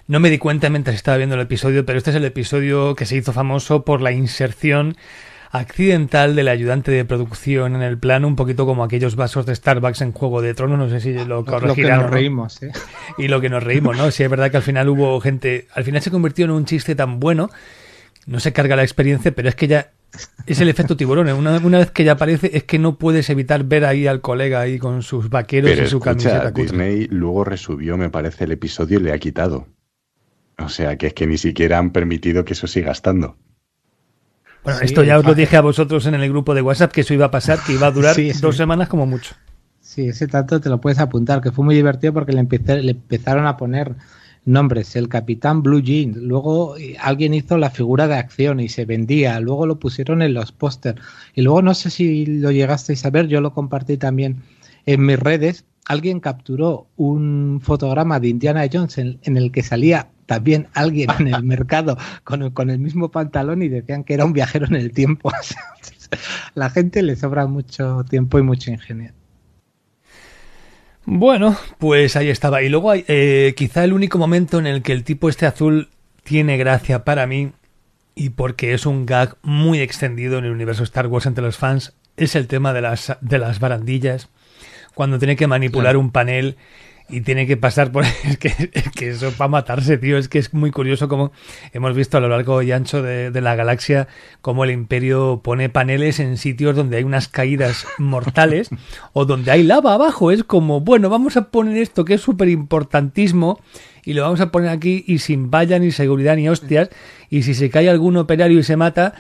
No 0.08 0.22
me 0.22 0.30
di 0.30 0.38
cuenta 0.38 0.69
mientras 0.69 0.95
estaba 0.95 1.18
viendo 1.18 1.36
el 1.36 1.42
episodio, 1.42 1.86
pero 1.86 1.98
este 1.98 2.11
es 2.11 2.16
el 2.16 2.24
episodio 2.24 2.95
que 2.95 3.06
se 3.06 3.18
hizo 3.18 3.34
famoso 3.34 3.84
por 3.84 4.02
la 4.02 4.14
inserción 4.14 4.95
accidental 5.52 6.36
del 6.36 6.48
ayudante 6.48 6.92
de 6.92 7.03
producción 7.03 7.76
en 7.76 7.82
el 7.82 7.98
plano, 7.98 8.27
un 8.27 8.38
poquito 8.38 8.66
como 8.66 8.84
aquellos 8.84 9.18
vasos 9.18 9.45
de 9.45 9.56
Starbucks 9.56 10.02
en 10.02 10.14
Juego 10.14 10.42
de 10.42 10.53
Tronos, 10.53 10.77
no 10.77 10.90
sé 10.90 11.02
si 11.02 11.14
lo 11.14 11.44
corregirán. 11.44 11.68
Lo 11.68 11.76
que 11.76 12.03
nos 12.03 12.11
reímos, 12.11 12.64
¿eh? 12.64 12.72
Y 13.18 13.27
lo 13.27 13.42
que 13.42 13.50
nos 13.50 13.64
reímos, 13.64 13.98
¿no? 13.98 14.11
Si 14.11 14.24
es 14.24 14.30
verdad 14.30 14.50
que 14.50 14.58
al 14.58 14.64
final 14.64 14.88
hubo 14.90 15.19
gente, 15.19 15.68
al 15.74 15.84
final 15.84 16.02
se 16.02 16.11
convirtió 16.11 16.45
en 16.45 16.52
un 16.52 16.66
chiste 16.66 16.95
tan 16.95 17.19
bueno, 17.19 17.50
no 18.26 18.40
se 18.40 18.53
carga 18.53 18.76
la 18.76 18.84
experiencia, 18.84 19.34
pero 19.34 19.50
es 19.50 19.56
que 19.56 19.68
ya 19.68 19.92
es 20.45 20.61
el 20.61 20.69
efecto 20.69 20.95
tiburón. 20.95 21.27
¿eh? 21.27 21.34
Una, 21.34 21.58
una, 21.58 21.80
vez 21.80 21.92
que 21.92 22.03
ya 22.03 22.14
aparece, 22.14 22.52
es 22.53 22.64
que 22.64 22.80
no 22.80 22.98
puedes 22.98 23.30
evitar 23.30 23.64
ver 23.66 23.86
ahí 23.86 24.08
al 24.08 24.22
colega 24.22 24.61
ahí 24.61 24.80
con 24.80 25.02
sus 25.02 25.30
vaqueros 25.30 25.72
y 25.77 25.88
su 25.88 26.00
camiseta. 26.00 26.52
Disney 26.52 27.08
luego 27.10 27.44
resubió, 27.44 27.98
me 27.98 28.10
parece, 28.10 28.45
el 28.45 28.53
episodio 28.53 29.00
y 29.00 29.03
le 29.03 29.11
ha 29.11 29.19
quitado. 29.19 29.68
O 30.58 30.69
sea, 30.69 30.98
que 30.98 31.08
es 31.08 31.14
que 31.14 31.27
ni 31.27 31.38
siquiera 31.38 31.77
han 31.77 31.92
permitido 31.92 32.44
que 32.44 32.53
eso 32.53 32.68
siga 32.68 32.92
estando. 32.92 33.38
Bueno, 34.64 34.80
esto 34.82 35.03
ya 35.03 35.18
os 35.18 35.26
lo 35.26 35.36
dije 35.36 35.56
a 35.56 35.61
vosotros 35.61 36.06
en 36.08 36.16
el 36.16 36.30
grupo 36.30 36.53
de 36.53 36.61
WhatsApp 36.61 36.92
que 36.92 37.02
eso 37.02 37.14
iba 37.14 37.27
a 37.27 37.32
pasar, 37.32 37.60
que 37.66 37.74
iba 37.74 37.88
a 37.88 37.92
durar 37.92 38.16
dos 38.42 38.58
semanas 38.58 38.90
como 38.90 39.06
mucho. 39.06 39.36
Sí, 39.80 40.10
ese 40.10 40.27
tanto 40.27 40.60
te 40.60 40.68
lo 40.68 40.82
puedes 40.82 41.00
apuntar, 41.00 41.42
que 41.42 41.52
fue 41.52 41.64
muy 41.64 41.76
divertido 41.76 42.14
porque 42.14 42.34
le, 42.34 42.44
le 42.44 42.92
empezaron 42.92 43.45
a 43.45 43.56
poner 43.56 43.95
nombres, 44.44 44.95
el 44.95 45.10
Capitán 45.10 45.61
Blue 45.61 45.82
Jean, 45.82 46.14
luego 46.27 46.77
eh, 46.77 46.98
alguien 47.00 47.34
hizo 47.34 47.58
la 47.58 47.69
figura 47.69 48.08
de 48.08 48.16
acción 48.16 48.60
y 48.60 48.69
se 48.69 48.86
vendía, 48.86 49.40
luego 49.40 49.66
lo 49.66 49.80
pusieron 49.80 50.22
en 50.22 50.34
los 50.34 50.52
pósters 50.52 51.02
y 51.36 51.42
luego 51.42 51.61
no 51.61 51.74
sé 51.74 51.90
si 51.90 52.26
lo 52.26 52.52
llegasteis 52.52 53.06
a 53.06 53.10
ver, 53.10 53.27
yo 53.27 53.42
lo 53.42 53.53
compartí 53.53 53.98
también 53.98 54.38
en 54.86 55.06
mis 55.06 55.19
redes, 55.19 55.66
alguien 55.86 56.19
capturó 56.19 56.88
un 56.95 57.60
fotograma 57.61 58.19
de 58.19 58.30
Indiana 58.30 58.66
Jones 58.72 58.98
en 58.98 59.38
el 59.38 59.52
que 59.52 59.64
salía 59.64 60.10
también 60.28 60.68
alguien 60.74 61.10
en 61.18 61.34
el 61.34 61.44
mercado 61.44 61.98
con, 62.24 62.52
con 62.52 62.70
el 62.70 62.78
mismo 62.78 63.10
pantalón 63.10 63.64
y 63.64 63.70
decían 63.70 64.04
que 64.04 64.14
era 64.14 64.26
un 64.26 64.34
viajero 64.34 64.68
en 64.68 64.76
el 64.76 64.92
tiempo. 64.92 65.32
La 66.54 66.70
gente 66.70 67.02
le 67.02 67.16
sobra 67.16 67.48
mucho 67.48 68.06
tiempo 68.08 68.38
y 68.38 68.44
mucho 68.44 68.70
ingenio. 68.70 69.14
Bueno, 71.06 71.58
pues 71.78 72.16
ahí 72.16 72.30
estaba. 72.30 72.62
Y 72.62 72.70
luego 72.70 72.92
hay, 72.92 73.06
eh, 73.08 73.54
quizá 73.56 73.84
el 73.84 73.94
único 73.94 74.18
momento 74.18 74.60
en 74.60 74.68
el 74.68 74.84
que 74.84 74.92
el 74.92 75.04
tipo 75.04 75.30
este 75.30 75.46
azul 75.46 75.90
tiene 76.24 76.58
gracia 76.58 77.06
para 77.06 77.26
mí, 77.26 77.54
y 78.14 78.32
porque 78.32 78.74
es 78.74 78.86
un 78.86 79.06
gag 79.06 79.38
muy 79.42 79.80
extendido 79.80 80.38
en 80.38 80.46
el 80.46 80.52
universo 80.52 80.84
Star 80.84 81.08
Wars 81.08 81.26
entre 81.26 81.44
los 81.44 81.58
fans, 81.58 81.94
es 82.18 82.36
el 82.36 82.48
tema 82.48 82.74
de 82.74 82.82
las, 82.82 83.16
de 83.22 83.38
las 83.38 83.60
barandillas. 83.60 84.28
Cuando 84.96 85.20
tiene 85.20 85.36
que 85.36 85.48
manipular 85.48 85.96
un 85.96 86.12
panel 86.12 86.58
y 87.10 87.22
tiene 87.22 87.48
que 87.48 87.58
pasar 87.58 87.92
por... 87.92 88.03
Es 88.24 88.38
que, 88.38 88.52
que 88.95 89.10
eso 89.10 89.32
para 89.32 89.48
matarse, 89.48 89.98
tío. 89.98 90.18
Es 90.18 90.27
que 90.27 90.40
es 90.40 90.53
muy 90.53 90.72
curioso 90.72 91.08
como 91.08 91.32
hemos 91.74 91.95
visto 91.95 92.18
a 92.18 92.19
lo 92.19 92.27
largo 92.27 92.61
y 92.61 92.72
ancho 92.72 93.02
de, 93.02 93.32
la 93.42 93.56
galaxia 93.56 94.08
cómo 94.42 94.64
el 94.64 94.72
imperio 94.72 95.42
pone 95.44 95.69
paneles 95.69 96.19
en 96.19 96.38
sitios 96.38 96.76
donde 96.76 96.98
hay 96.98 97.03
unas 97.03 97.27
caídas 97.27 97.86
mortales 97.98 98.69
o 99.14 99.26
donde 99.26 99.52
hay 99.52 99.64
lava 99.64 99.94
abajo. 99.94 100.32
Es 100.32 100.44
como, 100.44 100.82
bueno, 100.82 101.10
vamos 101.10 101.38
a 101.38 101.50
poner 101.50 101.77
esto 101.77 102.03
que 102.06 102.16
es 102.16 102.22
súper 102.22 102.50
importantísimo 102.50 103.61
y 104.03 104.14
lo 104.14 104.24
vamos 104.24 104.42
a 104.42 104.52
poner 104.52 104.69
aquí 104.69 105.03
y 105.08 105.19
sin 105.19 105.52
valla 105.52 105.80
ni 105.80 105.92
seguridad 105.92 106.36
ni 106.36 106.50
hostias. 106.50 106.90
Y 107.30 107.44
si 107.44 107.53
se 107.53 107.69
cae 107.69 107.90
algún 107.90 108.18
operario 108.18 108.60
y 108.60 108.64
se 108.64 108.77
mata 108.77 109.14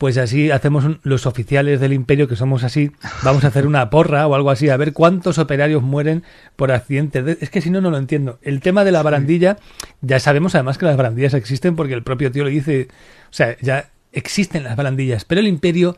pues 0.00 0.16
así 0.16 0.50
hacemos 0.50 0.86
un- 0.86 0.98
los 1.02 1.26
oficiales 1.26 1.78
del 1.78 1.92
imperio 1.92 2.26
que 2.26 2.34
somos 2.34 2.64
así, 2.64 2.90
vamos 3.22 3.44
a 3.44 3.48
hacer 3.48 3.66
una 3.66 3.90
porra 3.90 4.26
o 4.26 4.34
algo 4.34 4.50
así, 4.50 4.70
a 4.70 4.76
ver 4.78 4.94
cuántos 4.94 5.36
operarios 5.36 5.82
mueren 5.82 6.22
por 6.56 6.72
accidentes. 6.72 7.22
de- 7.22 7.36
Es 7.42 7.50
que 7.50 7.60
si 7.60 7.68
no, 7.68 7.82
no 7.82 7.90
lo 7.90 7.98
entiendo. 7.98 8.38
El 8.40 8.60
tema 8.62 8.82
de 8.82 8.92
la 8.92 9.02
barandilla, 9.02 9.58
ya 10.00 10.18
sabemos 10.18 10.54
además 10.54 10.78
que 10.78 10.86
las 10.86 10.96
barandillas 10.96 11.34
existen 11.34 11.76
porque 11.76 11.92
el 11.92 12.02
propio 12.02 12.32
tío 12.32 12.44
le 12.44 12.50
dice, 12.50 12.88
o 13.24 13.32
sea, 13.34 13.58
ya 13.60 13.90
existen 14.12 14.64
las 14.64 14.74
barandillas, 14.74 15.26
pero 15.26 15.42
el 15.42 15.48
imperio 15.48 15.94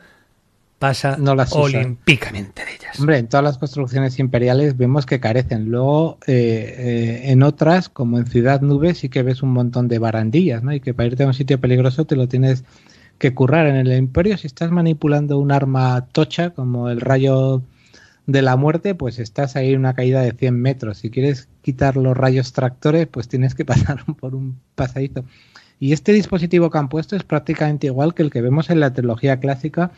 pasa 0.81 1.17
No 1.17 1.37
las 1.37 1.53
olímpicamente 1.53 2.65
de 2.65 2.73
ellas. 2.75 2.99
Hombre, 2.99 3.19
en 3.19 3.29
todas 3.29 3.45
las 3.45 3.57
construcciones 3.59 4.19
imperiales 4.19 4.77
vemos 4.77 5.07
que 5.07 5.21
carecen. 5.21 5.71
Luego, 5.71 6.19
eh, 6.27 6.75
eh, 6.77 7.31
en 7.31 7.45
otras, 7.45 7.89
como 7.89 8.19
en 8.19 8.27
Ciudad 8.27 8.63
Nube, 8.63 8.95
sí 8.97 9.09
que 9.09 9.23
ves 9.23 9.45
un 9.45 9.53
montón 9.53 9.87
de 9.87 10.01
barandillas, 10.01 10.65
¿no? 10.65 10.75
Y 10.75 10.81
que 10.81 10.93
para 10.93 11.07
irte 11.07 11.23
a 11.23 11.29
un 11.29 11.35
sitio 11.35 11.61
peligroso 11.61 12.05
te 12.05 12.17
lo 12.17 12.27
tienes 12.27 12.65
que 13.23 13.35
currar. 13.35 13.69
En 13.69 13.77
el 13.77 13.93
Imperio, 13.97 14.37
si 14.37 14.49
estás 14.49 14.73
manipulando 14.73 15.39
un 15.39 15.53
arma 15.53 16.09
tocha, 16.11 16.51
como 16.51 16.91
el 16.91 17.01
rayo 17.01 17.63
de 18.27 18.43
la 18.43 18.57
muerte, 18.57 18.97
pues 18.97 19.21
estás 19.21 19.55
ahí 19.55 19.73
en 19.73 19.79
una 19.79 19.95
caída 19.95 20.23
de 20.23 20.33
100 20.33 20.61
metros. 20.61 20.99
Si 20.99 21.09
quieres 21.09 21.49
quitar 21.63 21.97
los 21.97 22.17
rayos 22.17 22.53
tractores, 22.53 23.07
pues 23.07 23.29
tienes 23.29 23.55
que 23.55 23.65
pasar 23.73 24.05
por 24.17 24.35
un 24.35 24.59
pasadizo. 24.75 25.25
Y 25.79 25.93
este 25.93 26.13
dispositivo 26.13 26.69
que 26.69 26.79
han 26.79 26.89
puesto 26.89 27.15
es 27.15 27.23
prácticamente 27.23 27.87
igual 27.87 28.13
que 28.13 28.25
el 28.25 28.31
que 28.31 28.43
vemos 28.43 28.71
en 28.71 28.81
la 28.81 28.93
trilogía 28.93 29.39
clásica 29.39 29.93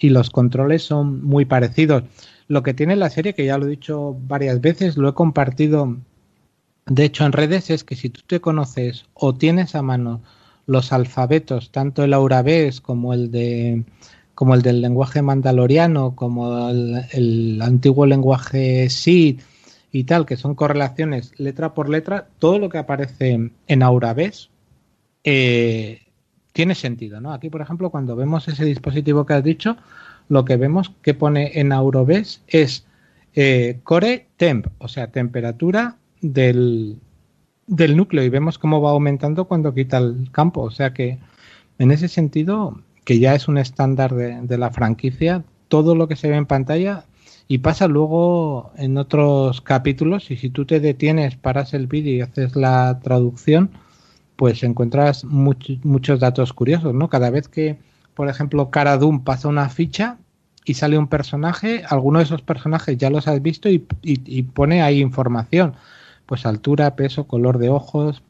y 0.00 0.08
los 0.10 0.30
controles 0.30 0.82
son 0.82 1.24
muy 1.24 1.44
parecidos. 1.44 2.02
Lo 2.48 2.64
que 2.64 2.74
tiene 2.74 2.96
la 2.96 3.08
serie, 3.08 3.34
que 3.34 3.46
ya 3.46 3.56
lo 3.56 3.66
he 3.66 3.70
dicho 3.70 4.16
varias 4.26 4.60
veces, 4.60 4.96
lo 4.96 5.08
he 5.08 5.14
compartido 5.14 5.96
de 6.86 7.04
hecho 7.04 7.24
en 7.24 7.32
redes, 7.32 7.70
es 7.70 7.84
que 7.84 7.94
si 7.94 8.10
tú 8.10 8.22
te 8.26 8.40
conoces 8.40 9.06
o 9.14 9.32
tienes 9.32 9.76
a 9.76 9.82
mano 9.82 10.22
los 10.66 10.92
alfabetos, 10.92 11.70
tanto 11.70 12.04
el 12.04 12.14
aurabés 12.14 12.80
como 12.80 13.12
el 13.14 13.30
de 13.30 13.84
como 14.34 14.54
el 14.54 14.62
del 14.62 14.80
lenguaje 14.80 15.22
mandaloriano, 15.22 16.16
como 16.16 16.68
el, 16.68 17.60
antiguo 17.62 18.04
lenguaje 18.04 18.90
Sid 18.90 19.40
y 19.92 20.04
tal, 20.04 20.26
que 20.26 20.36
son 20.36 20.56
correlaciones 20.56 21.38
letra 21.38 21.72
por 21.72 21.88
letra, 21.88 22.26
todo 22.40 22.58
lo 22.58 22.68
que 22.68 22.78
aparece 22.78 23.50
en 23.68 23.82
aurabés 23.84 24.50
eh, 25.22 26.00
tiene 26.52 26.74
sentido, 26.74 27.20
¿no? 27.20 27.32
Aquí, 27.32 27.48
por 27.48 27.60
ejemplo, 27.60 27.90
cuando 27.90 28.14
vemos 28.16 28.46
ese 28.48 28.64
dispositivo 28.64 29.26
que 29.26 29.34
has 29.34 29.44
dicho, 29.44 29.76
lo 30.28 30.44
que 30.44 30.56
vemos 30.56 30.92
que 31.02 31.14
pone 31.14 31.58
en 31.58 31.72
Aurobes 31.72 32.42
es 32.46 32.86
eh, 33.34 33.80
core 33.82 34.28
temp, 34.36 34.68
o 34.78 34.88
sea, 34.88 35.08
temperatura 35.08 35.96
del, 36.20 36.98
del 37.66 37.96
núcleo 37.96 38.22
y 38.24 38.28
vemos 38.28 38.58
cómo 38.58 38.80
va 38.80 38.90
aumentando 38.90 39.46
cuando 39.46 39.74
quita 39.74 39.98
el 39.98 40.28
campo. 40.32 40.62
O 40.62 40.70
sea 40.70 40.92
que 40.92 41.18
en 41.78 41.90
ese 41.90 42.08
sentido, 42.08 42.80
que 43.04 43.18
ya 43.18 43.34
es 43.34 43.48
un 43.48 43.58
estándar 43.58 44.14
de, 44.14 44.40
de 44.42 44.58
la 44.58 44.70
franquicia, 44.70 45.44
todo 45.68 45.94
lo 45.94 46.08
que 46.08 46.16
se 46.16 46.28
ve 46.28 46.36
en 46.36 46.46
pantalla 46.46 47.04
y 47.48 47.58
pasa 47.58 47.88
luego 47.88 48.72
en 48.76 48.96
otros 48.96 49.60
capítulos 49.60 50.30
y 50.30 50.36
si 50.36 50.50
tú 50.50 50.64
te 50.64 50.80
detienes, 50.80 51.36
paras 51.36 51.74
el 51.74 51.86
vídeo 51.86 52.14
y 52.16 52.20
haces 52.22 52.56
la 52.56 53.00
traducción, 53.02 53.70
pues 54.36 54.62
encuentras 54.62 55.24
much- 55.24 55.80
muchos 55.84 56.20
datos 56.20 56.52
curiosos, 56.52 56.94
¿no? 56.94 57.08
Cada 57.08 57.30
vez 57.30 57.48
que, 57.48 57.78
por 58.14 58.28
ejemplo, 58.28 58.70
Cara 58.70 58.96
Dune 58.98 59.20
pasa 59.24 59.48
una 59.48 59.68
ficha 59.68 60.18
y 60.64 60.74
sale 60.74 60.96
un 60.98 61.08
personaje, 61.08 61.82
alguno 61.88 62.18
de 62.18 62.24
esos 62.24 62.42
personajes 62.42 62.96
ya 62.96 63.10
los 63.10 63.28
has 63.28 63.42
visto 63.42 63.68
y- 63.68 63.84
y 64.02 64.42
pone 64.44 64.82
ahí 64.82 65.00
información. 65.00 65.74
Pues 66.26 66.46
altura, 66.46 66.96
peso, 66.96 67.24
color 67.26 67.58
de 67.58 67.68
ojos, 67.68 68.22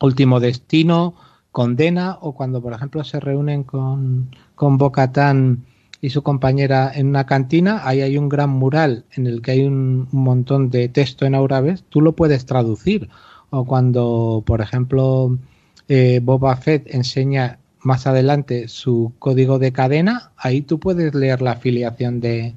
último 0.00 0.40
destino, 0.40 1.14
condena, 1.52 2.18
o 2.20 2.34
cuando, 2.34 2.60
por 2.60 2.72
ejemplo, 2.72 3.04
se 3.04 3.20
reúnen 3.20 3.62
con, 3.62 4.30
con 4.54 4.76
Bocatán 4.76 5.64
y 6.00 6.10
su 6.10 6.22
compañera 6.22 6.92
en 6.94 7.08
una 7.08 7.24
cantina, 7.26 7.80
ahí 7.84 8.02
hay 8.02 8.18
un 8.18 8.28
gran 8.28 8.50
mural 8.50 9.04
en 9.12 9.26
el 9.26 9.40
que 9.40 9.52
hay 9.52 9.62
un, 9.62 10.08
un 10.12 10.22
montón 10.22 10.68
de 10.68 10.88
texto 10.88 11.24
en 11.24 11.34
árabe, 11.34 11.76
tú 11.88 12.00
lo 12.00 12.12
puedes 12.12 12.44
traducir. 12.44 13.08
O 13.50 13.64
cuando, 13.64 14.42
por 14.44 14.60
ejemplo, 14.60 15.38
eh, 15.88 16.20
Boba 16.22 16.56
Fett 16.56 16.92
enseña 16.92 17.58
más 17.80 18.06
adelante 18.06 18.68
su 18.68 19.12
código 19.18 19.58
de 19.58 19.72
cadena, 19.72 20.32
ahí 20.36 20.62
tú 20.62 20.80
puedes 20.80 21.14
leer 21.14 21.40
la 21.40 21.52
afiliación 21.52 22.20
de, 22.20 22.56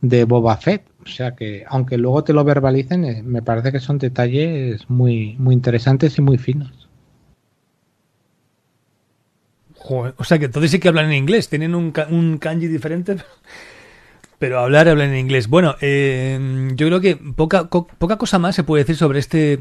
de 0.00 0.24
Boba 0.24 0.56
Fett. 0.56 0.84
O 1.02 1.06
sea 1.06 1.34
que, 1.34 1.64
aunque 1.68 1.96
luego 1.96 2.24
te 2.24 2.32
lo 2.32 2.44
verbalicen, 2.44 3.04
eh, 3.04 3.22
me 3.22 3.42
parece 3.42 3.72
que 3.72 3.80
son 3.80 3.98
detalles 3.98 4.88
muy, 4.88 5.36
muy 5.38 5.54
interesantes 5.54 6.18
y 6.18 6.22
muy 6.22 6.38
finos. 6.38 6.88
O 9.92 10.24
sea 10.24 10.38
que 10.38 10.48
todos 10.48 10.70
sí 10.70 10.78
que 10.78 10.88
hablan 10.88 11.06
en 11.06 11.14
inglés, 11.14 11.48
tienen 11.48 11.74
un, 11.74 11.92
un 12.10 12.38
kanji 12.38 12.68
diferente, 12.68 13.16
pero 14.38 14.60
hablar 14.60 14.88
hablan 14.88 15.10
en 15.10 15.18
inglés. 15.18 15.48
Bueno, 15.48 15.74
eh, 15.80 16.38
yo 16.74 16.86
creo 16.86 17.00
que 17.00 17.16
poca, 17.16 17.68
poca 17.68 18.16
cosa 18.16 18.38
más 18.38 18.54
se 18.54 18.62
puede 18.62 18.84
decir 18.84 18.96
sobre 18.96 19.18
este 19.18 19.60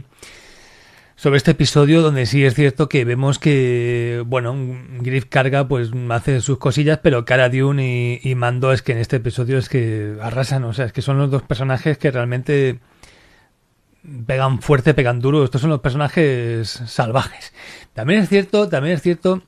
sobre 1.19 1.35
este 1.35 1.51
episodio 1.51 2.01
donde 2.01 2.25
sí 2.25 2.45
es 2.45 2.53
cierto 2.55 2.87
que 2.87 3.03
vemos 3.03 3.39
que, 3.39 4.23
bueno, 4.25 4.55
Griff 5.01 5.25
carga 5.25 5.67
pues 5.67 5.89
hace 6.11 6.39
sus 6.39 6.59
cosillas, 6.59 6.99
pero 7.03 7.25
Cara 7.25 7.49
Dune 7.49 8.19
y, 8.23 8.29
y 8.31 8.35
Mando 8.35 8.71
es 8.71 8.81
que 8.81 8.93
en 8.93 8.99
este 8.99 9.17
episodio 9.17 9.57
es 9.57 9.67
que 9.67 10.15
arrasan, 10.21 10.63
o 10.63 10.71
sea, 10.73 10.85
es 10.85 10.93
que 10.93 11.01
son 11.01 11.17
los 11.17 11.29
dos 11.29 11.41
personajes 11.43 11.97
que 11.97 12.09
realmente 12.09 12.79
pegan 14.25 14.61
fuerte, 14.61 14.93
pegan 14.93 15.19
duro, 15.19 15.43
estos 15.43 15.59
son 15.59 15.69
los 15.69 15.81
personajes 15.81 16.69
salvajes. 16.87 17.51
También 17.93 18.21
es 18.21 18.29
cierto, 18.29 18.69
también 18.69 18.95
es 18.95 19.01
cierto, 19.01 19.43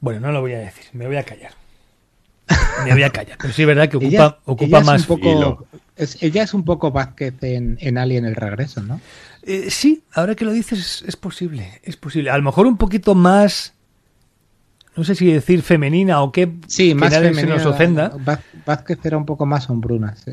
bueno, 0.00 0.20
no 0.20 0.32
lo 0.32 0.40
voy 0.40 0.54
a 0.54 0.60
decir, 0.60 0.86
me 0.94 1.06
voy 1.06 1.16
a 1.16 1.24
callar. 1.24 1.52
Me 2.84 2.92
voy 2.92 3.02
a 3.02 3.10
callar, 3.10 3.36
pero 3.38 3.52
sí 3.52 3.62
es 3.62 3.68
verdad 3.68 3.88
que 3.90 3.96
ocupa, 3.98 4.08
Ella- 4.08 4.38
ocupa 4.46 4.64
ella 4.66 4.78
es 4.78 4.86
más 4.86 5.00
un 5.02 5.06
poco, 5.18 5.66
es- 5.96 6.22
ella 6.22 6.42
es 6.42 6.54
un 6.54 6.64
poco 6.64 6.90
Vázquez 6.90 7.34
en, 7.42 7.76
en 7.82 7.98
Alien 7.98 8.24
el 8.24 8.34
regreso, 8.34 8.82
¿no? 8.82 8.98
Eh, 9.46 9.70
sí, 9.70 10.02
ahora 10.12 10.34
que 10.34 10.44
lo 10.44 10.52
dices 10.52 11.04
es, 11.06 11.16
posible, 11.16 11.80
es 11.84 11.96
posible. 11.96 12.30
A 12.30 12.36
lo 12.36 12.42
mejor 12.42 12.66
un 12.66 12.76
poquito 12.76 13.14
más, 13.14 13.74
no 14.96 15.04
sé 15.04 15.14
si 15.14 15.32
decir 15.32 15.62
femenina 15.62 16.20
o 16.20 16.32
qué, 16.32 16.52
Sí, 16.66 16.88
que 16.88 16.94
más 16.96 17.12
nadie 17.12 17.28
femenina. 17.28 17.58
se 17.58 17.64
nos 17.64 17.74
ofenda. 17.74 18.12
Vázquez 18.66 18.98
era 19.04 19.16
un 19.16 19.24
poco 19.24 19.46
más 19.46 19.70
hombruna, 19.70 20.16
sí. 20.16 20.32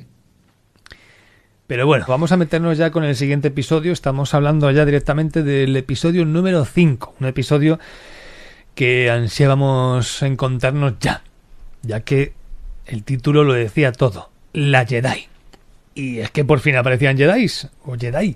Pero 1.67 1.85
bueno, 1.85 2.05
vamos 2.07 2.31
a 2.31 2.37
meternos 2.37 2.77
ya 2.77 2.91
con 2.91 3.03
el 3.03 3.15
siguiente 3.15 3.49
episodio. 3.49 3.93
Estamos 3.93 4.33
hablando 4.33 4.69
ya 4.71 4.83
directamente 4.83 5.43
del 5.43 5.75
episodio 5.77 6.25
número 6.25 6.65
5, 6.65 7.15
un 7.19 7.27
episodio 7.27 7.79
que 8.73 9.11
ansiábamos 9.11 10.23
encontrarnos 10.23 10.95
ya, 10.99 11.23
ya 11.83 12.01
que 12.01 12.33
el 12.87 13.03
título 13.03 13.43
lo 13.43 13.53
decía 13.53 13.91
todo, 13.91 14.31
la 14.53 14.85
Jedi. 14.85 15.27
Y 15.95 16.19
es 16.19 16.31
que 16.31 16.43
por 16.43 16.59
fin 16.59 16.75
aparecían 16.75 17.15
Jedis, 17.17 17.69
o 17.85 17.95
Jedi, 17.95 18.35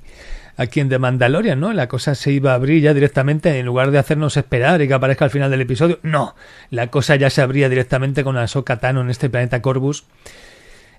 aquí 0.58 0.80
en 0.80 0.90
The 0.90 1.00
Mandalorian, 1.00 1.60
¿no? 1.60 1.72
La 1.72 1.88
cosa 1.88 2.16
se 2.16 2.32
iba 2.32 2.52
a 2.52 2.56
abrir 2.56 2.82
ya 2.82 2.94
directamente, 2.94 3.58
en 3.58 3.66
lugar 3.66 3.92
de 3.92 4.00
hacernos 4.00 4.36
esperar 4.36 4.82
y 4.82 4.88
que 4.88 4.94
aparezca 4.96 5.24
al 5.24 5.32
final 5.32 5.52
del 5.52 5.62
episodio, 5.62 6.00
no, 6.02 6.36
la 6.72 6.88
cosa 6.88 7.16
ya 7.16 7.30
se 7.30 7.42
abría 7.42 7.70
directamente 7.70 8.24
con 8.24 8.38
Ahsoka 8.38 8.78
Tano 8.78 9.02
en 9.02 9.10
este 9.10 9.30
planeta 9.30 9.62
Corvus, 9.62 10.06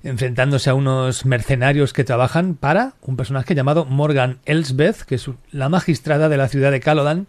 enfrentándose 0.05 0.71
a 0.71 0.75
unos 0.75 1.27
mercenarios 1.27 1.93
que 1.93 2.05
trabajan 2.05 2.55
para 2.55 2.95
un 3.03 3.17
personaje 3.17 3.55
llamado 3.57 3.85
Morgan 3.85 4.39
Elsbeth, 4.47 5.03
que 5.03 5.17
es 5.17 5.29
la 5.51 5.69
magistrada 5.69 6.29
de 6.29 6.37
la 6.37 6.49
ciudad 6.49 6.71
de 6.71 6.81
Calodan, 6.81 7.27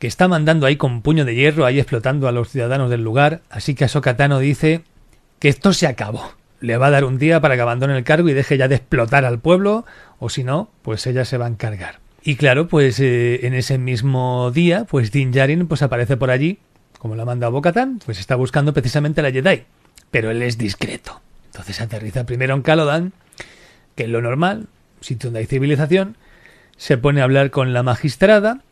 que 0.00 0.08
está 0.08 0.26
mandando 0.26 0.66
ahí 0.66 0.76
con 0.76 1.00
puño 1.00 1.24
de 1.24 1.36
hierro, 1.36 1.64
ahí 1.64 1.78
explotando 1.78 2.26
a 2.26 2.32
los 2.32 2.50
ciudadanos 2.50 2.90
del 2.90 3.04
lugar, 3.04 3.42
así 3.50 3.76
que 3.76 3.84
Ahsoka 3.84 4.16
Tano 4.16 4.40
dice 4.40 4.82
que 5.38 5.48
esto 5.48 5.72
se 5.72 5.86
acabó. 5.86 6.32
Le 6.60 6.78
va 6.78 6.86
a 6.86 6.90
dar 6.90 7.04
un 7.04 7.18
día 7.18 7.40
para 7.40 7.56
que 7.56 7.60
abandone 7.60 7.96
el 7.96 8.04
cargo 8.04 8.28
y 8.28 8.32
deje 8.32 8.56
ya 8.56 8.68
de 8.68 8.76
explotar 8.76 9.24
al 9.24 9.38
pueblo, 9.38 9.84
o 10.24 10.30
si 10.30 10.42
no, 10.42 10.70
pues 10.80 11.06
ella 11.06 11.26
se 11.26 11.36
va 11.36 11.44
a 11.44 11.50
encargar. 11.50 12.00
Y 12.22 12.36
claro, 12.36 12.66
pues 12.66 12.98
eh, 12.98 13.46
en 13.46 13.52
ese 13.52 13.76
mismo 13.76 14.50
día, 14.50 14.86
pues 14.86 15.12
Din 15.12 15.32
Djarin 15.32 15.66
pues 15.66 15.82
aparece 15.82 16.16
por 16.16 16.30
allí, 16.30 16.60
como 16.98 17.14
la 17.14 17.26
manda 17.26 17.50
Bo-Katan, 17.50 18.00
pues 18.02 18.18
está 18.18 18.34
buscando 18.34 18.72
precisamente 18.72 19.20
a 19.20 19.24
la 19.24 19.32
Jedi, 19.32 19.64
pero 20.10 20.30
él 20.30 20.40
es 20.40 20.56
discreto. 20.56 21.20
Entonces 21.44 21.78
aterriza 21.82 22.24
primero 22.24 22.54
en 22.54 22.62
Calodan, 22.62 23.12
que 23.96 24.04
es 24.04 24.08
lo 24.08 24.22
normal, 24.22 24.68
sitio 25.02 25.26
donde 25.28 25.40
hay 25.40 25.46
civilización, 25.46 26.16
se 26.78 26.96
pone 26.96 27.20
a 27.20 27.24
hablar 27.24 27.50
con 27.50 27.74
la 27.74 27.82
magistrada, 27.82 28.62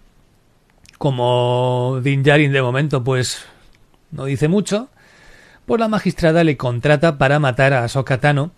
como 0.97 2.01
Din 2.03 2.23
Djarin 2.23 2.53
de 2.53 2.63
momento 2.63 3.05
pues 3.05 3.45
no 4.11 4.25
dice 4.25 4.49
mucho, 4.49 4.89
pues 5.67 5.79
la 5.79 5.89
magistrada 5.89 6.45
le 6.45 6.57
contrata 6.57 7.19
para 7.19 7.39
matar 7.39 7.75
a 7.75 7.85
Ahsoka 7.85 8.21
Tano 8.21 8.53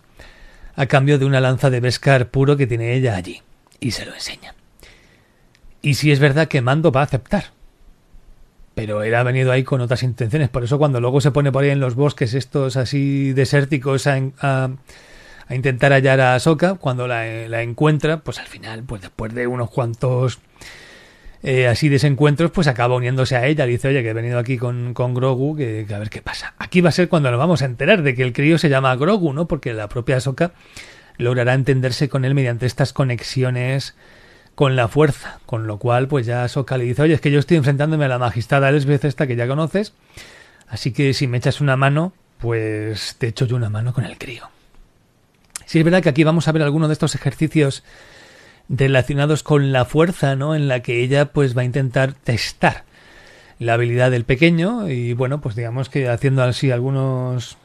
a 0.75 0.85
cambio 0.87 1.17
de 1.19 1.25
una 1.25 1.39
lanza 1.41 1.69
de 1.69 1.79
Beskar 1.79 2.29
puro 2.29 2.57
que 2.57 2.67
tiene 2.67 2.93
ella 2.93 3.15
allí, 3.15 3.41
y 3.79 3.91
se 3.91 4.05
lo 4.05 4.13
enseña. 4.13 4.53
Y 5.81 5.95
si 5.95 6.11
es 6.11 6.19
verdad 6.19 6.47
que 6.47 6.61
Mando 6.61 6.91
va 6.91 7.01
a 7.01 7.05
aceptar, 7.05 7.45
pero 8.73 9.03
él 9.03 9.15
ha 9.15 9.23
venido 9.23 9.51
ahí 9.51 9.63
con 9.63 9.81
otras 9.81 10.03
intenciones, 10.03 10.49
por 10.49 10.63
eso 10.63 10.77
cuando 10.77 10.99
luego 10.99 11.21
se 11.21 11.31
pone 11.31 11.51
por 11.51 11.63
ahí 11.63 11.69
en 11.69 11.79
los 11.79 11.95
bosques 11.95 12.33
estos 12.33 12.75
así 12.75 13.31
desérticos 13.33 14.07
a, 14.07 14.19
a- 14.41 14.69
a 15.47 15.53
intentar 15.53 15.91
hallar 15.93 16.19
a 16.21 16.33
Ahsoka, 16.33 16.73
cuando 16.73 17.07
la, 17.07 17.47
la 17.47 17.61
encuentra, 17.61 18.21
pues 18.21 18.39
al 18.39 18.47
final, 18.47 18.83
pues 18.83 19.03
después 19.03 19.31
de 19.35 19.45
unos 19.45 19.69
cuantos 19.69 20.39
eh, 21.45 21.67
así 21.67 21.89
desencuentros, 21.89 22.49
pues 22.49 22.67
acaba 22.67 22.95
uniéndose 22.95 23.35
a 23.35 23.45
ella. 23.45 23.67
Dice, 23.67 23.87
oye, 23.87 24.01
que 24.01 24.09
he 24.09 24.13
venido 24.13 24.39
aquí 24.39 24.57
con, 24.57 24.95
con 24.95 25.13
Grogu, 25.13 25.55
que, 25.55 25.85
a 25.93 25.99
ver 25.99 26.09
qué 26.09 26.23
pasa. 26.23 26.55
Aquí 26.57 26.81
va 26.81 26.89
a 26.89 26.91
ser 26.91 27.07
cuando 27.07 27.29
nos 27.29 27.37
vamos 27.37 27.61
a 27.61 27.65
enterar 27.65 28.01
de 28.01 28.15
que 28.15 28.23
el 28.23 28.33
crío 28.33 28.57
se 28.57 28.67
llama 28.67 28.95
Grogu, 28.95 29.31
¿no? 29.31 29.47
Porque 29.47 29.73
la 29.73 29.87
propia 29.87 30.17
Ahsoka 30.17 30.53
logrará 31.17 31.53
entenderse 31.53 32.09
con 32.09 32.25
él 32.25 32.33
mediante 32.33 32.65
estas 32.65 32.93
conexiones 32.93 33.95
con 34.55 34.75
la 34.75 34.87
fuerza. 34.87 35.39
Con 35.45 35.67
lo 35.67 35.77
cual, 35.77 36.07
pues 36.07 36.25
ya 36.25 36.43
Ahsoka 36.43 36.77
le 36.79 36.85
dice, 36.85 37.03
oye, 37.03 37.13
es 37.13 37.21
que 37.21 37.29
yo 37.29 37.39
estoy 37.39 37.57
enfrentándome 37.57 38.05
a 38.05 38.07
la 38.07 38.17
magistrada 38.17 38.69
Elsbeth 38.69 39.05
esta 39.05 39.27
que 39.27 39.35
ya 39.35 39.47
conoces. 39.47 39.93
Así 40.67 40.93
que 40.93 41.13
si 41.13 41.27
me 41.27 41.37
echas 41.37 41.61
una 41.61 41.77
mano, 41.77 42.13
pues 42.39 43.17
te 43.19 43.27
echo 43.27 43.45
yo 43.45 43.55
una 43.55 43.69
mano 43.69 43.93
con 43.93 44.03
el 44.03 44.17
crío. 44.17 44.49
Sí, 45.65 45.77
es 45.77 45.85
verdad 45.85 46.01
que 46.01 46.09
aquí 46.09 46.23
vamos 46.23 46.47
a 46.47 46.51
ver 46.51 46.63
algunos 46.63 46.89
de 46.89 46.93
estos 46.93 47.13
ejercicios 47.13 47.83
relacionados 48.69 49.43
con 49.43 49.71
la 49.71 49.85
fuerza, 49.85 50.35
¿no? 50.35 50.55
En 50.55 50.67
la 50.67 50.81
que 50.81 51.01
ella 51.03 51.25
pues 51.25 51.55
va 51.57 51.61
a 51.61 51.65
intentar 51.65 52.13
testar 52.13 52.83
la 53.59 53.73
habilidad 53.73 54.11
del 54.11 54.25
pequeño 54.25 54.89
y 54.89 55.13
bueno, 55.13 55.41
pues 55.41 55.55
digamos 55.55 55.89
que 55.89 56.09
haciendo 56.09 56.43
así 56.43 56.71
algunos 56.71 57.57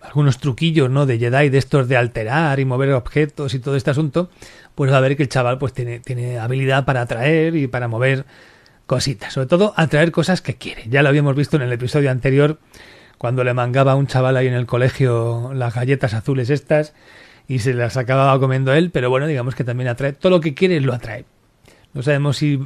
algunos 0.00 0.38
truquillos, 0.38 0.90
¿no? 0.90 1.06
De 1.06 1.18
Jedi, 1.18 1.50
de 1.50 1.58
estos 1.58 1.88
de 1.88 1.96
alterar 1.96 2.58
y 2.58 2.64
mover 2.64 2.92
objetos 2.92 3.54
y 3.54 3.58
todo 3.58 3.76
este 3.76 3.90
asunto, 3.90 4.30
pues 4.74 4.90
va 4.90 4.96
a 4.96 5.00
ver 5.00 5.16
que 5.16 5.22
el 5.22 5.28
chaval 5.28 5.58
pues 5.58 5.72
tiene, 5.74 6.00
tiene 6.00 6.38
habilidad 6.38 6.84
para 6.84 7.02
atraer 7.02 7.54
y 7.54 7.66
para 7.66 7.86
mover 7.86 8.24
cositas, 8.86 9.34
sobre 9.34 9.46
todo 9.46 9.74
atraer 9.76 10.10
cosas 10.10 10.40
que 10.40 10.56
quiere. 10.56 10.84
Ya 10.88 11.02
lo 11.02 11.10
habíamos 11.10 11.36
visto 11.36 11.56
en 11.56 11.62
el 11.62 11.72
episodio 11.72 12.10
anterior 12.10 12.58
cuando 13.18 13.44
le 13.44 13.52
mangaba 13.52 13.92
a 13.92 13.96
un 13.96 14.06
chaval 14.06 14.38
ahí 14.38 14.46
en 14.46 14.54
el 14.54 14.66
colegio 14.66 15.52
las 15.54 15.74
galletas 15.74 16.14
azules 16.14 16.48
estas 16.48 16.94
y 17.50 17.58
se 17.58 17.74
las 17.74 17.96
acababa 17.96 18.38
comiendo 18.38 18.72
él, 18.72 18.92
pero 18.92 19.10
bueno, 19.10 19.26
digamos 19.26 19.56
que 19.56 19.64
también 19.64 19.88
atrae. 19.88 20.12
Todo 20.12 20.30
lo 20.30 20.40
que 20.40 20.54
quiere 20.54 20.80
lo 20.80 20.94
atrae. 20.94 21.24
No 21.94 22.00
sabemos 22.00 22.36
si... 22.36 22.60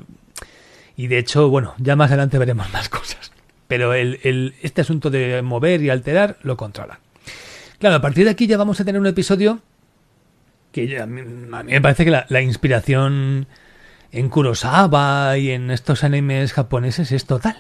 Y 0.95 1.07
de 1.07 1.17
hecho, 1.17 1.49
bueno, 1.49 1.75
ya 1.79 1.97
más 1.97 2.11
adelante 2.11 2.37
veremos 2.37 2.71
más 2.73 2.91
cosas. 2.91 3.33
Pero 3.67 3.95
el, 3.95 4.21
el, 4.25 4.55
este 4.61 4.83
asunto 4.83 5.09
de 5.09 5.41
mover 5.41 5.81
y 5.81 5.89
alterar 5.89 6.37
lo 6.43 6.59
controla. 6.59 7.01
Claro, 7.79 7.97
a 7.97 8.03
partir 8.03 8.27
de 8.27 8.33
aquí 8.33 8.47
ya 8.47 8.59
vamos 8.59 8.79
a 8.79 8.85
tener 8.85 9.01
un 9.01 9.07
episodio 9.07 9.61
que 10.71 11.01
a, 11.01 11.07
mí, 11.07 11.23
a 11.51 11.63
me 11.63 11.81
parece 11.81 12.05
que 12.05 12.11
la, 12.11 12.27
la 12.29 12.43
inspiración 12.43 13.47
en 14.13 14.29
Kurosawa 14.29 15.39
y 15.39 15.53
en 15.53 15.71
estos 15.71 16.05
animes 16.05 16.53
japoneses 16.53 17.11
es 17.11 17.25
total 17.25 17.57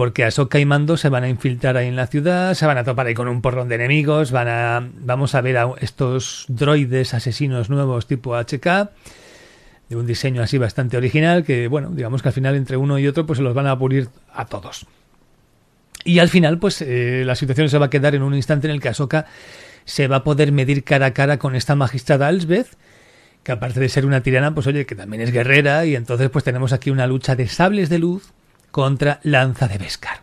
porque 0.00 0.24
Ahsoka 0.24 0.58
y 0.58 0.64
Mando 0.64 0.96
se 0.96 1.10
van 1.10 1.24
a 1.24 1.28
infiltrar 1.28 1.76
ahí 1.76 1.86
en 1.86 1.94
la 1.94 2.06
ciudad, 2.06 2.54
se 2.54 2.64
van 2.64 2.78
a 2.78 2.84
topar 2.84 3.06
ahí 3.06 3.12
con 3.12 3.28
un 3.28 3.42
porrón 3.42 3.68
de 3.68 3.74
enemigos, 3.74 4.32
van 4.32 4.48
a 4.48 4.88
vamos 4.94 5.34
a 5.34 5.42
ver 5.42 5.58
a 5.58 5.74
estos 5.78 6.46
droides 6.48 7.12
asesinos 7.12 7.68
nuevos 7.68 8.06
tipo 8.06 8.34
HK 8.34 8.88
de 9.90 9.96
un 9.96 10.06
diseño 10.06 10.42
así 10.42 10.56
bastante 10.56 10.96
original 10.96 11.44
que 11.44 11.68
bueno, 11.68 11.90
digamos 11.90 12.22
que 12.22 12.30
al 12.30 12.32
final 12.32 12.54
entre 12.54 12.78
uno 12.78 12.98
y 12.98 13.06
otro 13.08 13.26
pues 13.26 13.36
se 13.36 13.42
los 13.42 13.52
van 13.52 13.66
a 13.66 13.78
pulir 13.78 14.08
a 14.32 14.46
todos. 14.46 14.86
Y 16.02 16.20
al 16.20 16.30
final 16.30 16.58
pues 16.58 16.80
eh, 16.80 17.22
la 17.26 17.34
situación 17.34 17.68
se 17.68 17.76
va 17.76 17.84
a 17.84 17.90
quedar 17.90 18.14
en 18.14 18.22
un 18.22 18.34
instante 18.34 18.68
en 18.68 18.72
el 18.72 18.80
que 18.80 18.88
Ahsoka 18.88 19.26
se 19.84 20.08
va 20.08 20.16
a 20.16 20.24
poder 20.24 20.50
medir 20.50 20.82
cara 20.82 21.04
a 21.04 21.12
cara 21.12 21.38
con 21.38 21.54
esta 21.54 21.76
magistrada 21.76 22.30
Elsbeth 22.30 22.68
que 23.42 23.52
aparte 23.52 23.80
de 23.80 23.88
ser 23.90 24.06
una 24.06 24.22
tirana, 24.22 24.54
pues 24.54 24.66
oye, 24.66 24.86
que 24.86 24.94
también 24.94 25.22
es 25.22 25.32
guerrera, 25.32 25.84
y 25.86 25.94
entonces 25.94 26.28
pues 26.30 26.44
tenemos 26.44 26.72
aquí 26.72 26.90
una 26.90 27.06
lucha 27.06 27.36
de 27.36 27.48
sables 27.48 27.88
de 27.88 27.98
luz 27.98 28.32
contra 28.70 29.20
Lanza 29.22 29.68
de 29.68 29.78
Beskar. 29.78 30.22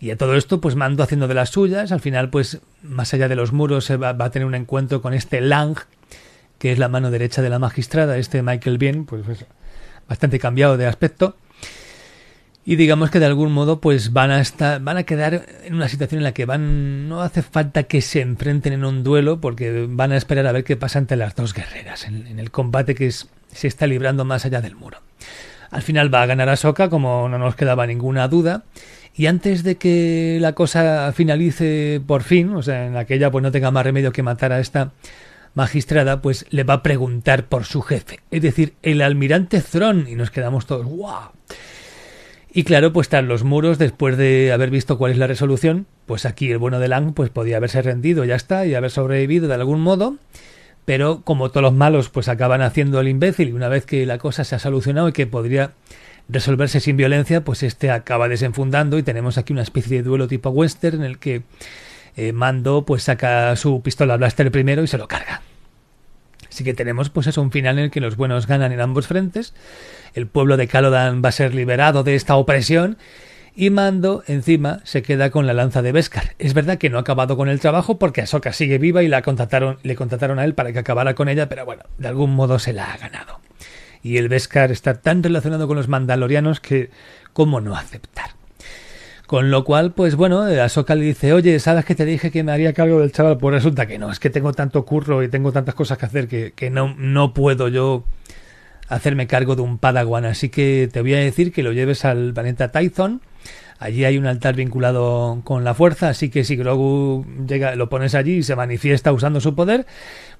Y 0.00 0.10
a 0.10 0.16
todo 0.16 0.34
esto, 0.34 0.60
pues 0.60 0.76
Mando 0.76 1.02
haciendo 1.02 1.28
de 1.28 1.34
las 1.34 1.50
suyas. 1.50 1.92
Al 1.92 2.00
final, 2.00 2.30
pues 2.30 2.60
más 2.82 3.12
allá 3.12 3.28
de 3.28 3.36
los 3.36 3.52
muros, 3.52 3.84
se 3.84 3.96
va, 3.96 4.10
a 4.10 4.30
tener 4.30 4.46
un 4.46 4.54
encuentro 4.54 5.02
con 5.02 5.12
este 5.12 5.40
Lang, 5.40 5.76
que 6.58 6.72
es 6.72 6.78
la 6.78 6.88
mano 6.88 7.10
derecha 7.10 7.42
de 7.42 7.50
la 7.50 7.58
magistrada, 7.58 8.16
este 8.16 8.42
Michael 8.42 8.78
Bien, 8.78 9.04
pues, 9.04 9.22
pues 9.24 9.44
bastante 10.08 10.38
cambiado 10.38 10.76
de 10.76 10.86
aspecto. 10.86 11.36
Y 12.64 12.76
digamos 12.76 13.10
que 13.10 13.18
de 13.18 13.26
algún 13.26 13.52
modo, 13.52 13.80
pues 13.80 14.12
van 14.12 14.30
a 14.30 14.40
estar, 14.40 14.80
van 14.80 14.98
a 14.98 15.04
quedar 15.04 15.46
en 15.64 15.74
una 15.74 15.88
situación 15.88 16.18
en 16.18 16.24
la 16.24 16.32
que 16.32 16.44
van, 16.44 17.08
no 17.08 17.22
hace 17.22 17.42
falta 17.42 17.84
que 17.84 18.02
se 18.02 18.20
enfrenten 18.20 18.72
en 18.74 18.84
un 18.84 19.02
duelo, 19.02 19.40
porque 19.40 19.86
van 19.88 20.12
a 20.12 20.16
esperar 20.16 20.46
a 20.46 20.52
ver 20.52 20.64
qué 20.64 20.76
pasa 20.76 20.98
entre 20.98 21.16
las 21.16 21.34
dos 21.34 21.54
guerreras, 21.54 22.04
en, 22.04 22.38
el 22.38 22.50
combate 22.50 22.94
que 22.94 23.10
se 23.10 23.66
está 23.66 23.86
librando 23.86 24.24
más 24.24 24.44
allá 24.44 24.60
del 24.60 24.76
muro. 24.76 24.98
Al 25.70 25.82
final 25.82 26.12
va 26.12 26.22
a 26.22 26.26
ganar 26.26 26.48
a 26.48 26.56
Soka, 26.56 26.90
como 26.90 27.28
no 27.28 27.38
nos 27.38 27.54
quedaba 27.54 27.86
ninguna 27.86 28.28
duda. 28.28 28.64
Y 29.14 29.26
antes 29.26 29.62
de 29.62 29.76
que 29.76 30.38
la 30.40 30.54
cosa 30.54 31.12
finalice 31.12 32.00
por 32.06 32.22
fin, 32.22 32.54
o 32.54 32.62
sea, 32.62 32.86
en 32.86 32.96
aquella 32.96 33.30
pues 33.30 33.42
no 33.42 33.50
tenga 33.50 33.70
más 33.70 33.84
remedio 33.84 34.12
que 34.12 34.22
matar 34.22 34.52
a 34.52 34.60
esta 34.60 34.92
magistrada, 35.54 36.22
pues 36.22 36.46
le 36.50 36.64
va 36.64 36.74
a 36.74 36.82
preguntar 36.82 37.46
por 37.46 37.64
su 37.64 37.82
jefe, 37.82 38.20
es 38.30 38.42
decir, 38.42 38.74
el 38.82 39.02
almirante 39.02 39.60
Thron, 39.60 40.06
y 40.08 40.14
nos 40.14 40.30
quedamos 40.30 40.66
todos, 40.66 40.86
¡guau! 40.86 41.30
Y 42.52 42.64
claro, 42.64 42.92
pues 42.92 43.08
tras 43.08 43.24
los 43.24 43.44
muros, 43.44 43.78
después 43.78 44.16
de 44.16 44.52
haber 44.52 44.70
visto 44.70 44.98
cuál 44.98 45.12
es 45.12 45.18
la 45.18 45.26
resolución, 45.26 45.86
pues 46.06 46.24
aquí 46.24 46.50
el 46.50 46.58
bueno 46.58 46.80
de 46.80 46.88
Lang 46.88 47.14
pues 47.14 47.30
podía 47.30 47.58
haberse 47.58 47.80
rendido, 47.82 48.24
ya 48.24 48.34
está, 48.34 48.66
y 48.66 48.74
haber 48.74 48.90
sobrevivido 48.90 49.48
de 49.48 49.54
algún 49.54 49.80
modo, 49.80 50.16
pero 50.84 51.22
como 51.22 51.50
todos 51.50 51.62
los 51.62 51.74
malos 51.74 52.08
pues 52.08 52.28
acaban 52.28 52.62
haciendo 52.62 53.00
el 53.00 53.08
imbécil 53.08 53.48
y 53.48 53.52
una 53.52 53.68
vez 53.68 53.84
que 53.84 54.06
la 54.06 54.18
cosa 54.18 54.44
se 54.44 54.56
ha 54.56 54.58
solucionado 54.58 55.08
y 55.08 55.12
que 55.12 55.26
podría 55.26 55.72
resolverse 56.28 56.80
sin 56.80 56.96
violencia, 56.96 57.44
pues 57.44 57.62
este 57.62 57.90
acaba 57.90 58.28
desenfundando 58.28 58.98
y 58.98 59.02
tenemos 59.02 59.38
aquí 59.38 59.52
una 59.52 59.62
especie 59.62 59.98
de 59.98 60.02
duelo 60.02 60.28
tipo 60.28 60.50
western 60.50 61.00
en 61.00 61.04
el 61.04 61.18
que 61.18 61.42
eh, 62.16 62.32
Mando 62.32 62.84
pues 62.84 63.04
saca 63.04 63.54
su 63.56 63.82
pistola 63.82 64.16
blaster 64.16 64.50
primero 64.50 64.82
y 64.82 64.86
se 64.86 64.98
lo 64.98 65.08
carga. 65.08 65.42
Así 66.48 66.64
que 66.64 66.74
tenemos 66.74 67.10
pues 67.10 67.26
eso, 67.26 67.42
un 67.42 67.52
final 67.52 67.78
en 67.78 67.84
el 67.84 67.90
que 67.90 68.00
los 68.00 68.16
buenos 68.16 68.46
ganan 68.46 68.72
en 68.72 68.80
ambos 68.80 69.06
frentes, 69.06 69.54
el 70.14 70.26
pueblo 70.26 70.56
de 70.56 70.66
Calodan 70.66 71.22
va 71.24 71.28
a 71.28 71.32
ser 71.32 71.54
liberado 71.54 72.02
de 72.02 72.16
esta 72.16 72.36
opresión 72.36 72.96
y 73.54 73.70
Mando 73.70 74.22
encima 74.26 74.80
se 74.84 75.02
queda 75.02 75.30
con 75.30 75.46
la 75.46 75.54
lanza 75.54 75.82
de 75.82 75.92
Beskar. 75.92 76.34
Es 76.38 76.54
verdad 76.54 76.78
que 76.78 76.90
no 76.90 76.98
ha 76.98 77.02
acabado 77.02 77.36
con 77.36 77.48
el 77.48 77.60
trabajo 77.60 77.98
porque 77.98 78.22
Ahsoka 78.22 78.52
sigue 78.52 78.78
viva 78.78 79.02
y 79.02 79.08
la 79.08 79.22
contrataron, 79.22 79.78
le 79.82 79.96
contrataron 79.96 80.38
a 80.38 80.44
él 80.44 80.54
para 80.54 80.72
que 80.72 80.78
acabara 80.78 81.14
con 81.14 81.28
ella, 81.28 81.48
pero 81.48 81.64
bueno, 81.64 81.82
de 81.98 82.08
algún 82.08 82.34
modo 82.34 82.58
se 82.58 82.72
la 82.72 82.92
ha 82.92 82.96
ganado. 82.96 83.40
Y 84.02 84.16
el 84.16 84.28
Beskar 84.28 84.70
está 84.70 84.94
tan 84.94 85.22
relacionado 85.22 85.66
con 85.68 85.76
los 85.76 85.88
mandalorianos 85.88 86.60
que 86.60 86.90
cómo 87.32 87.60
no 87.60 87.76
aceptar. 87.76 88.30
Con 89.26 89.50
lo 89.50 89.62
cual, 89.62 89.92
pues 89.92 90.16
bueno, 90.16 90.40
Ahsoka 90.42 90.96
le 90.96 91.04
dice, 91.04 91.32
oye, 91.32 91.60
¿sabes 91.60 91.84
que 91.84 91.94
te 91.94 92.04
dije 92.04 92.32
que 92.32 92.42
me 92.42 92.50
haría 92.50 92.72
cargo 92.72 92.98
del 93.00 93.12
chaval? 93.12 93.38
Pues 93.38 93.54
resulta 93.54 93.86
que 93.86 93.96
no, 93.98 94.10
es 94.10 94.18
que 94.18 94.28
tengo 94.28 94.52
tanto 94.52 94.84
curro 94.84 95.22
y 95.22 95.28
tengo 95.28 95.52
tantas 95.52 95.76
cosas 95.76 95.98
que 95.98 96.06
hacer 96.06 96.26
que, 96.26 96.52
que 96.52 96.68
no, 96.68 96.96
no 96.98 97.32
puedo 97.32 97.68
yo 97.68 98.04
hacerme 98.88 99.28
cargo 99.28 99.54
de 99.54 99.62
un 99.62 99.78
Padawan. 99.78 100.24
Así 100.24 100.48
que 100.48 100.88
te 100.92 101.00
voy 101.00 101.14
a 101.14 101.18
decir 101.18 101.52
que 101.52 101.62
lo 101.62 101.72
lleves 101.72 102.04
al 102.04 102.34
planeta 102.34 102.72
Tython. 102.72 103.22
Allí 103.80 104.04
hay 104.04 104.18
un 104.18 104.26
altar 104.26 104.56
vinculado 104.56 105.40
con 105.42 105.64
la 105.64 105.72
fuerza, 105.72 106.10
así 106.10 106.28
que 106.28 106.44
si 106.44 106.54
Grogu 106.54 107.24
llega, 107.48 107.74
lo 107.76 107.88
pones 107.88 108.14
allí 108.14 108.34
y 108.34 108.42
se 108.42 108.54
manifiesta 108.54 109.10
usando 109.10 109.40
su 109.40 109.54
poder, 109.54 109.86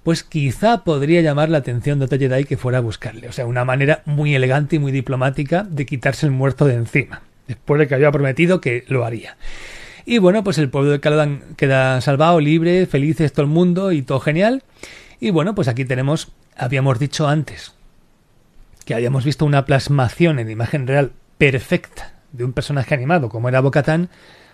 pues 0.03 0.23
quizá 0.23 0.85
podría 0.85 1.23
llamar 1.23 1.49
la 1.49 1.57
atención 1.57 1.99
de 1.99 2.05
otro 2.05 2.19
Jedi 2.19 2.45
que 2.45 2.59
fuera 2.59 2.79
a 2.79 2.83
buscarle. 2.83 3.29
O 3.29 3.33
sea, 3.33 3.47
una 3.47 3.65
manera 3.65 4.03
muy 4.05 4.35
elegante 4.35 4.77
y 4.77 4.79
muy 4.79 4.93
diplomática 4.93 5.63
de 5.63 5.87
quitarse 5.87 6.27
el 6.27 6.33
muerto 6.33 6.67
de 6.67 6.75
encima, 6.75 7.23
después 7.49 7.79
de 7.79 7.89
que 7.89 7.95
había 7.95 8.13
prometido 8.13 8.61
que 8.61 8.85
lo 8.89 9.07
haría. 9.07 9.39
Y 10.05 10.19
bueno, 10.19 10.45
pues 10.45 10.59
el 10.59 10.69
pueblo 10.69 10.91
de 10.91 11.01
Calodan 11.01 11.43
queda 11.57 12.03
salvado, 12.03 12.41
libre, 12.41 12.85
felices 12.85 13.33
todo 13.33 13.45
el 13.45 13.51
mundo 13.51 13.91
y 13.93 14.03
todo 14.03 14.21
genial. 14.21 14.65
Y 15.19 15.31
bueno, 15.31 15.55
pues 15.55 15.67
aquí 15.67 15.87
tenemos, 15.87 16.31
habíamos 16.59 16.99
dicho 16.99 17.27
antes, 17.27 17.73
que 18.85 18.93
habíamos 18.93 19.25
visto 19.25 19.47
una 19.47 19.65
plasmación 19.65 20.39
en 20.39 20.51
imagen 20.51 20.87
real 20.87 21.13
perfecta 21.39 22.20
de 22.33 22.45
un 22.45 22.53
personaje 22.53 22.95
animado 22.95 23.29
como 23.29 23.49
era 23.49 23.61
Bocatán, 23.61 24.09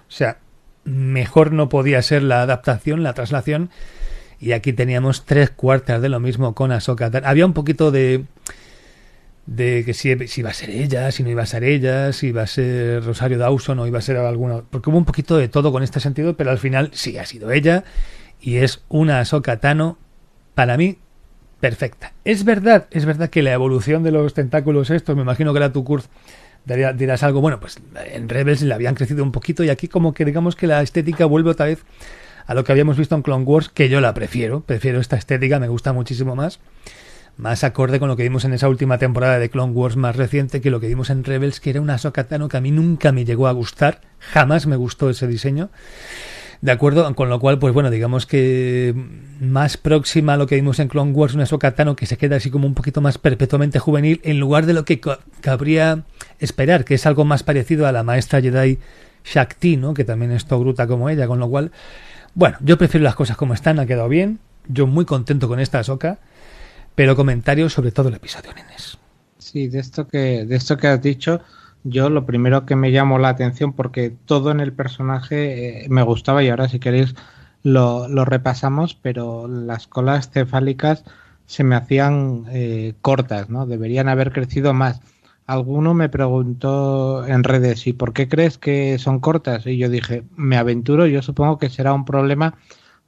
o 0.09 0.11
sea, 0.11 0.39
mejor 0.85 1.53
no 1.53 1.69
podía 1.69 2.01
ser 2.03 2.23
la 2.23 2.43
adaptación, 2.43 3.03
la 3.03 3.15
traslación, 3.15 3.71
y 4.39 4.53
aquí 4.53 4.73
teníamos 4.73 5.25
tres 5.25 5.51
cuartas 5.51 6.01
de 6.03 6.09
lo 6.09 6.21
mismo 6.21 6.55
con 6.55 6.73
Ahsoka. 6.73 7.11
Había 7.25 7.47
un 7.47 7.55
poquito 7.55 7.91
de 7.91 8.25
de 9.47 9.85
que 9.87 9.95
si, 9.95 10.09
iba 10.11 10.51
a 10.51 10.55
ser 10.55 10.71
ella, 10.71 11.11
si 11.13 11.23
no 11.23 11.31
iba 11.31 11.43
a 11.43 11.47
ser 11.47 11.65
ella, 11.65 12.13
si 12.13 12.29
iba 12.29 12.43
a 12.43 12.47
ser 12.47 13.05
Rosario 13.05 13.39
Dawson 13.39 13.79
o 13.79 13.87
iba 13.87 13.99
a 13.99 14.03
ser 14.03 14.17
alguno, 14.17 14.65
porque 14.69 14.91
hubo 14.91 14.99
un 14.99 15.05
poquito 15.05 15.37
de 15.37 15.49
todo 15.49 15.73
con 15.73 15.83
este 15.83 16.01
sentido, 16.01 16.37
pero 16.37 16.51
al 16.51 16.59
final 16.59 16.91
sí 16.93 17.17
ha 17.17 17.25
sido 17.25 17.53
ella 17.53 17.85
y 18.41 18.57
es 18.57 18.83
una 18.89 19.21
Ahsoka 19.21 19.59
para 20.55 20.77
mí 20.77 20.99
perfecta. 21.61 22.13
Es 22.25 22.45
verdad, 22.45 22.87
es 22.91 23.05
verdad 23.05 23.31
que 23.31 23.43
la 23.43 23.53
evolución 23.53 24.03
de 24.03 24.11
los 24.11 24.35
tentáculos 24.35 24.91
estos, 24.91 25.17
me 25.17 25.23
imagino 25.23 25.53
que 25.53 25.59
era 25.59 25.73
tu 25.73 25.85
dirás 26.67 27.23
algo, 27.23 27.41
bueno, 27.41 27.61
pues 27.61 27.79
en 28.13 28.29
Rebels 28.29 28.63
le 28.63 28.75
habían 28.75 28.95
crecido 28.95 29.23
un 29.23 29.33
poquito 29.33 29.63
y 29.63 29.71
aquí 29.71 29.89
como 29.89 30.13
que 30.13 30.25
digamos 30.25 30.57
que 30.57 30.67
la 30.67 30.83
estética 30.83 31.25
vuelve 31.25 31.51
otra 31.51 31.67
vez 31.67 31.85
a 32.47 32.55
lo 32.55 32.65
que 32.65 32.73
habíamos 32.73 32.97
visto 32.97 33.15
en 33.15 33.23
Clone 33.23 33.45
Wars, 33.45 33.69
que 33.69 33.89
yo 33.89 34.01
la 34.01 34.15
prefiero, 34.15 34.61
prefiero 34.61 35.01
esta 35.01 35.17
estética, 35.17 35.59
me 35.59 35.69
gusta 35.69 35.93
muchísimo 35.93 36.35
más, 36.37 36.61
más 37.37 37.65
acorde 37.65 37.99
con 37.99 38.09
lo 38.09 38.17
que 38.17 38.23
vimos 38.23 38.45
en 38.45 38.53
esa 38.53 38.69
última 38.69 38.99
temporada 38.99 39.39
de 39.39 39.51
Clone 39.51 39.73
Wars 39.73 39.97
más 39.97 40.17
reciente 40.17 40.61
que 40.61 40.71
lo 40.71 40.81
que 40.81 40.89
vimos 40.89 41.11
en 41.11 41.25
Rebels, 41.25 41.61
que 41.61 41.71
era 41.71 41.81
una 41.81 41.99
Sokatano 41.99 42.49
que 42.49 42.57
a 42.57 42.61
mí 42.61 42.71
nunca 42.71 43.13
me 43.13 43.25
llegó 43.25 43.47
a 43.47 43.53
gustar, 43.53 44.01
jamás 44.19 44.67
me 44.67 44.77
gustó 44.77 45.11
ese 45.11 45.27
diseño. 45.27 45.71
De 46.63 46.73
acuerdo, 46.73 47.15
con 47.15 47.29
lo 47.29 47.39
cual, 47.39 47.59
pues 47.59 47.75
bueno, 47.75 47.91
digamos 47.91 48.27
que 48.27 48.95
más 49.41 49.77
próxima 49.77 50.35
a 50.35 50.37
lo 50.37 50.47
que 50.47 50.55
vimos 50.55 50.79
en 50.79 50.89
Clone 50.89 51.13
Wars, 51.13 51.35
una 51.35 51.47
Sokatano 51.47 51.97
que 51.97 52.07
se 52.07 52.17
queda 52.17 52.37
así 52.37 52.51
como 52.51 52.67
un 52.67 52.75
poquito 52.75 53.01
más 53.01 53.19
perpetuamente 53.19 53.79
juvenil, 53.79 54.21
en 54.25 54.41
lugar 54.41 54.67
de 54.67 54.73
lo 54.73 54.85
que 54.85 55.01
cabría 55.41 56.05
esperar, 56.39 56.85
que 56.85 56.95
es 56.95 57.07
algo 57.07 57.25
más 57.25 57.43
parecido 57.43 57.87
a 57.87 57.93
la 57.93 58.03
maestra 58.03 58.41
Jedi 58.41 58.79
Shakti, 59.25 59.77
¿no? 59.77 59.93
Que 59.95 60.05
también 60.05 60.33
es 60.33 60.47
Togruta 60.47 60.87
como 60.87 61.11
ella, 61.11 61.27
con 61.27 61.39
lo 61.39 61.49
cual, 61.49 61.73
bueno, 62.35 62.57
yo 62.61 62.79
prefiero 62.79 63.05
las 63.05 63.15
cosas 63.15 63.37
como 63.37 63.55
están, 63.55 63.79
ha 63.79 63.87
quedado 63.87 64.09
bien, 64.09 64.39
yo 64.69 64.87
muy 64.87 65.05
contento 65.05 65.49
con 65.49 65.61
esta 65.61 65.83
Soka, 65.85 66.19
pero 66.95 67.17
comentarios 67.17 67.73
sobre 67.73 67.93
todo 67.93 68.09
el 68.09 68.15
episodio, 68.15 68.53
nenes. 68.55 68.99
Sí, 69.39 69.69
de 69.69 69.81
esto 69.81 70.09
que, 70.09 70.45
de 70.45 70.57
esto 70.57 70.77
que 70.77 70.89
has 70.89 71.03
dicho, 71.03 71.41
yo 71.89 72.11
lo 72.11 72.27
primero 72.27 72.67
que 72.67 72.77
me 72.77 72.93
llamó 72.93 73.19
la 73.19 73.29
atención, 73.31 73.73
porque 73.73 74.11
todo 74.11 74.51
en 74.51 74.61
el 74.61 74.73
personaje 74.73 75.85
eh, 75.85 75.89
me 75.89 76.03
gustaba 76.03 76.43
y 76.43 76.49
ahora 76.49 76.69
si 76.69 76.79
queréis 76.79 77.15
lo, 77.63 78.09
lo, 78.09 78.25
repasamos, 78.25 78.95
pero 78.95 79.49
las 79.49 79.87
colas 79.87 80.31
cefálicas 80.31 81.05
se 81.47 81.65
me 81.65 81.77
hacían 81.77 82.45
eh, 82.51 82.95
cortas, 83.03 83.51
¿no? 83.51 83.67
Deberían 83.67 84.09
haber 84.09 84.33
crecido 84.33 84.75
más. 84.75 85.01
Alguno 85.47 85.95
me 85.95 86.09
preguntó 86.09 87.25
en 87.27 87.45
redes, 87.45 87.87
¿y 87.87 87.93
por 87.93 88.13
qué 88.13 88.29
crees 88.29 88.59
que 88.59 88.99
son 88.99 89.21
cortas? 89.21 89.67
Y 89.67 89.79
yo 89.79 89.89
dije, 89.89 90.25
me 90.37 90.57
aventuro, 90.57 91.07
yo 91.07 91.23
supongo 91.23 91.59
que 91.59 91.71
será 91.71 91.95
un 91.95 92.05
problema 92.05 92.55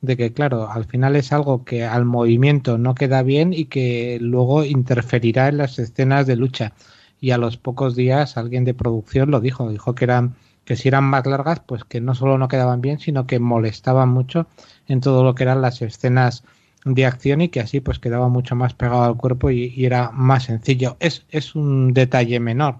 de 0.00 0.16
que, 0.16 0.32
claro, 0.32 0.70
al 0.70 0.84
final 0.84 1.16
es 1.16 1.32
algo 1.32 1.64
que 1.64 1.84
al 1.84 2.04
movimiento 2.04 2.78
no 2.78 2.94
queda 2.94 3.22
bien 3.22 3.52
y 3.52 3.66
que 3.66 4.18
luego 4.20 4.64
interferirá 4.64 5.48
en 5.48 5.58
las 5.58 5.78
escenas 5.80 6.26
de 6.26 6.36
lucha 6.36 6.72
y 7.20 7.30
a 7.32 7.38
los 7.38 7.56
pocos 7.56 7.96
días 7.96 8.36
alguien 8.36 8.64
de 8.64 8.74
producción 8.74 9.30
lo 9.30 9.40
dijo, 9.40 9.68
dijo 9.70 9.94
que 9.94 10.04
eran 10.04 10.36
que 10.64 10.76
si 10.76 10.88
eran 10.88 11.04
más 11.04 11.24
largas, 11.24 11.60
pues 11.60 11.84
que 11.84 12.00
no 12.00 12.14
solo 12.14 12.36
no 12.36 12.48
quedaban 12.48 12.82
bien, 12.82 12.98
sino 12.98 13.26
que 13.26 13.38
molestaban 13.38 14.10
mucho 14.10 14.46
en 14.86 15.00
todo 15.00 15.24
lo 15.24 15.34
que 15.34 15.44
eran 15.44 15.62
las 15.62 15.80
escenas 15.80 16.44
de 16.84 17.06
acción 17.06 17.40
y 17.40 17.48
que 17.48 17.60
así 17.60 17.80
pues 17.80 17.98
quedaba 17.98 18.28
mucho 18.28 18.54
más 18.54 18.74
pegado 18.74 19.04
al 19.04 19.16
cuerpo 19.16 19.50
y, 19.50 19.84
era 19.84 20.10
más 20.10 20.44
sencillo. 20.44 20.98
Es, 21.00 21.24
es 21.30 21.54
un 21.54 21.94
detalle 21.94 22.38
menor. 22.38 22.76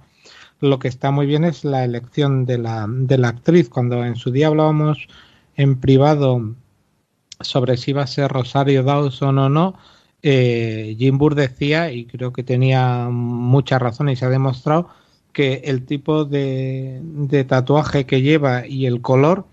Lo 0.60 0.78
que 0.78 0.88
está 0.88 1.10
muy 1.10 1.24
bien 1.26 1.44
es 1.44 1.64
la 1.64 1.82
elección 1.84 2.44
de 2.44 2.58
la, 2.58 2.86
de 2.88 3.16
la 3.16 3.28
actriz. 3.28 3.70
Cuando 3.70 4.04
en 4.04 4.16
su 4.16 4.30
día 4.32 4.48
hablábamos 4.48 5.08
en 5.56 5.80
privado 5.80 6.54
sobre 7.40 7.76
si 7.76 7.92
iba 7.92 8.02
a 8.02 8.06
ser 8.06 8.30
Rosario 8.30 8.82
Dawson 8.82 9.38
o 9.38 9.48
no, 9.48 9.74
eh, 10.22 10.96
Jim 10.98 11.18
Burr 11.18 11.34
decía, 11.34 11.92
y 11.92 12.06
creo 12.06 12.32
que 12.32 12.42
tenía 12.42 13.08
mucha 13.10 13.78
razón 13.78 14.08
y 14.08 14.16
se 14.16 14.24
ha 14.24 14.30
demostrado, 14.30 14.88
que 15.32 15.62
el 15.64 15.84
tipo 15.86 16.24
de, 16.24 17.00
tatuaje 17.48 18.06
que 18.06 18.22
lleva 18.22 18.66
y 18.66 18.86
el 18.86 19.00
color 19.00 19.46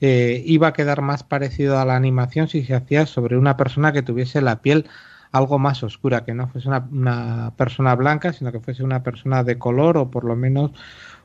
eh, 0.00 0.42
iba 0.46 0.68
a 0.68 0.72
quedar 0.72 1.02
más 1.02 1.24
parecido 1.24 1.78
a 1.78 1.84
la 1.84 1.96
animación 1.96 2.48
si 2.48 2.64
se 2.64 2.74
hacía 2.74 3.06
sobre 3.06 3.36
una 3.36 3.56
persona 3.56 3.92
que 3.92 4.02
tuviese 4.02 4.40
la 4.40 4.60
piel 4.62 4.86
algo 5.32 5.58
más 5.58 5.82
oscura, 5.82 6.24
que 6.24 6.34
no 6.34 6.48
fuese 6.48 6.68
una, 6.68 6.86
una, 6.92 7.52
persona 7.56 7.94
blanca, 7.94 8.32
sino 8.32 8.52
que 8.52 8.60
fuese 8.60 8.84
una 8.84 9.02
persona 9.02 9.42
de 9.44 9.58
color 9.58 9.96
o 9.96 10.10
por 10.10 10.24
lo 10.24 10.36
menos 10.36 10.72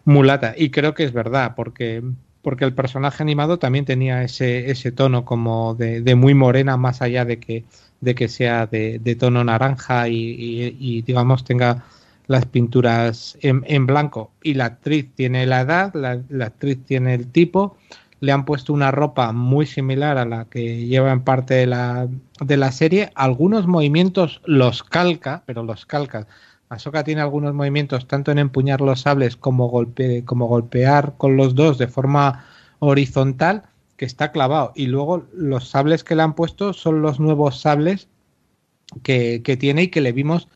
mulata. 0.06 0.53
Y 0.58 0.69
creo 0.72 0.93
que 0.93 1.03
es 1.03 1.11
verdad, 1.11 1.53
porque, 1.56 2.01
porque 2.42 2.66
el 2.66 2.74
personaje 2.74 3.22
animado 3.22 3.59
también 3.59 3.85
tenía 3.85 4.24
ese, 4.24 4.72
ese 4.72 4.92
tono 4.92 5.26
como 5.26 5.76
de, 5.76 6.01
de 6.01 6.16
muy 6.16 6.34
morena, 6.34 6.77
más 6.77 7.01
allá 7.01 7.26
de 7.26 7.40
que 7.40 7.66
de 8.01 8.16
que 8.16 8.27
sea 8.27 8.67
de, 8.67 9.17
tono 9.19 9.43
naranja 9.43 10.08
y, 10.08 11.01
digamos 11.01 11.43
tenga 11.43 11.84
las 12.27 12.45
pinturas 12.45 13.38
en, 13.42 13.85
blanco. 13.85 14.32
Y 14.43 14.56
la 14.56 14.66
actriz 14.66 15.09
tiene 15.16 15.45
la 15.45 15.61
edad, 15.61 15.93
la, 15.93 16.45
actriz 16.45 16.84
tiene 16.85 17.14
el 17.14 17.27
tipo, 17.27 17.77
le 18.19 18.32
han 18.32 18.45
puesto 18.45 18.74
una 18.74 18.92
ropa 18.92 19.32
muy 19.32 19.66
similar 19.66 20.17
a 20.17 20.26
la 20.26 20.45
que 20.45 20.85
lleva 20.85 21.11
en 21.11 21.22
parte 21.22 21.53
de 21.53 21.67
la, 21.67 22.08
de 22.42 22.58
la 22.58 22.72
serie, 22.72 23.11
algunos 23.16 23.67
movimientos 23.67 24.42
los 24.45 24.84
calca, 24.84 25.43
pero 25.45 25.64
los 25.64 25.85
calca. 25.85 26.27
Ahsoka 26.69 27.06
tiene 27.06 27.22
algunos 27.22 27.53
movimientos 27.53 28.08
tanto 28.08 28.32
en 28.32 28.40
empuñar 28.40 28.82
los 28.82 29.01
sables 29.01 29.38
como, 29.38 29.69
golpe, 29.69 30.26
como 30.26 30.48
golpear 30.48 31.14
con 31.17 31.38
los 31.38 31.56
dos 31.56 31.77
de 31.77 31.88
forma 31.88 32.45
horizontal 32.80 33.64
que 33.98 34.06
está 34.06 34.32
clavado. 34.32 34.72
Y 34.76 34.88
luego 34.88 35.27
los 35.34 35.67
sables 35.67 36.03
que 36.03 36.16
le 36.16 36.24
han 36.24 36.35
puesto 36.35 36.74
son 36.74 37.01
los 37.01 37.19
nuevos 37.19 37.59
sables 37.59 38.08
que, 39.03 39.58
tiene 39.59 39.84
y 39.84 39.88
que 39.90 40.01
le 40.01 40.14
vimos 40.14 40.48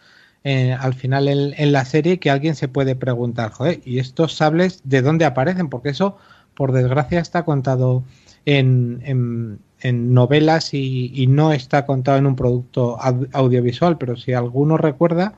eh, 0.44 0.74
al 0.80 0.94
final 0.94 1.28
en, 1.28 1.72
la 1.72 1.86
serie 1.86 2.20
que 2.20 2.32
alguien 2.32 2.56
se 2.56 2.68
puede 2.68 2.96
preguntar, 2.96 3.52
joder, 3.52 3.82
¿y 3.86 4.00
estos 4.00 4.36
sables 4.36 4.82
de 4.84 5.02
dónde 5.02 5.26
aparecen? 5.26 5.70
Porque 5.70 5.90
eso, 5.90 6.18
por 6.56 6.72
desgracia, 6.72 7.20
está 7.20 7.44
contado 7.44 8.04
en, 8.46 9.02
en, 9.04 10.14
novelas 10.14 10.74
y, 10.74 11.28
no 11.28 11.52
está 11.52 11.86
contado 11.86 12.18
en 12.18 12.26
un 12.28 12.36
producto 12.36 12.98
audiovisual, 13.34 13.98
pero 13.98 14.16
si 14.16 14.34
alguno 14.34 14.78
recuerda, 14.78 15.36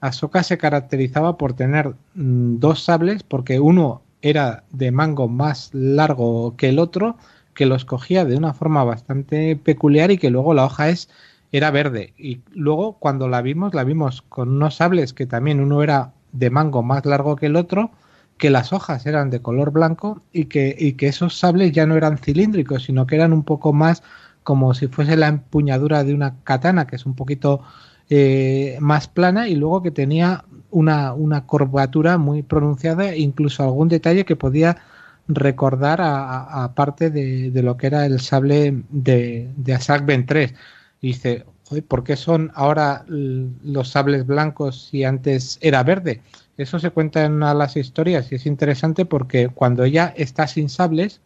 Ahsoka 0.00 0.42
se 0.42 0.58
caracterizaba 0.58 1.36
por 1.36 1.54
tener 1.54 1.94
mm, 2.14 2.58
dos 2.58 2.82
sables, 2.82 3.22
porque 3.22 3.60
uno 3.60 4.02
era 4.22 4.64
de 4.70 4.90
mango 4.90 5.28
más 5.28 5.70
largo 5.72 6.56
que 6.56 6.68
el 6.70 6.78
otro, 6.78 7.16
que 7.62 7.66
los 7.66 7.84
cogía 7.84 8.24
de 8.24 8.36
una 8.36 8.54
forma 8.54 8.82
bastante 8.82 9.54
peculiar 9.54 10.10
y 10.10 10.18
que 10.18 10.30
luego 10.30 10.52
la 10.52 10.64
hoja 10.64 10.88
es 10.88 11.08
era 11.52 11.70
verde. 11.70 12.12
Y 12.18 12.40
luego 12.50 12.94
cuando 12.94 13.28
la 13.28 13.40
vimos 13.40 13.72
la 13.72 13.84
vimos 13.84 14.22
con 14.22 14.48
unos 14.48 14.74
sables 14.74 15.12
que 15.12 15.26
también 15.26 15.60
uno 15.60 15.80
era 15.80 16.12
de 16.32 16.50
mango 16.50 16.82
más 16.82 17.06
largo 17.06 17.36
que 17.36 17.46
el 17.46 17.54
otro 17.54 17.92
que 18.36 18.50
las 18.50 18.72
hojas 18.72 19.06
eran 19.06 19.30
de 19.30 19.42
color 19.42 19.70
blanco 19.70 20.22
y 20.32 20.46
que, 20.46 20.74
y 20.76 20.94
que 20.94 21.06
esos 21.06 21.38
sables 21.38 21.70
ya 21.70 21.86
no 21.86 21.94
eran 21.94 22.18
cilíndricos 22.18 22.82
sino 22.82 23.06
que 23.06 23.14
eran 23.14 23.32
un 23.32 23.44
poco 23.44 23.72
más 23.72 24.02
como 24.42 24.74
si 24.74 24.88
fuese 24.88 25.16
la 25.16 25.28
empuñadura 25.28 26.02
de 26.02 26.14
una 26.14 26.42
katana 26.42 26.88
que 26.88 26.96
es 26.96 27.06
un 27.06 27.14
poquito 27.14 27.60
eh, 28.10 28.76
más 28.80 29.06
plana 29.06 29.46
y 29.46 29.54
luego 29.54 29.82
que 29.82 29.92
tenía 29.92 30.46
una, 30.72 31.14
una 31.14 31.46
curvatura 31.46 32.18
muy 32.18 32.42
pronunciada 32.42 33.10
e 33.10 33.20
incluso 33.20 33.62
algún 33.62 33.86
detalle 33.86 34.24
que 34.24 34.34
podía 34.34 34.78
recordar 35.28 36.00
a, 36.02 36.72
parte 36.74 37.10
de, 37.10 37.50
lo 37.62 37.76
que 37.76 37.86
era 37.86 38.06
el 38.06 38.20
sable 38.20 38.82
de, 38.90 39.50
de 39.56 39.74
Asak 39.74 40.04
Ben 40.04 40.26
3. 40.26 40.54
Y 41.00 41.08
dice, 41.08 41.44
¿por 41.80 42.04
qué 42.04 42.16
son 42.16 42.52
ahora 42.54 43.04
los 43.08 43.88
sables 43.88 44.26
blancos 44.26 44.88
si 44.90 45.04
antes 45.04 45.58
era 45.60 45.82
verde? 45.82 46.22
Eso 46.58 46.78
se 46.78 46.90
cuenta 46.90 47.24
en 47.24 47.40
las 47.40 47.76
historias 47.76 48.30
y 48.30 48.34
es 48.34 48.46
interesante 48.46 49.06
porque 49.06 49.48
cuando 49.48 49.84
ella 49.84 50.12
está 50.16 50.46
sin 50.46 50.68
sables, 50.68 51.20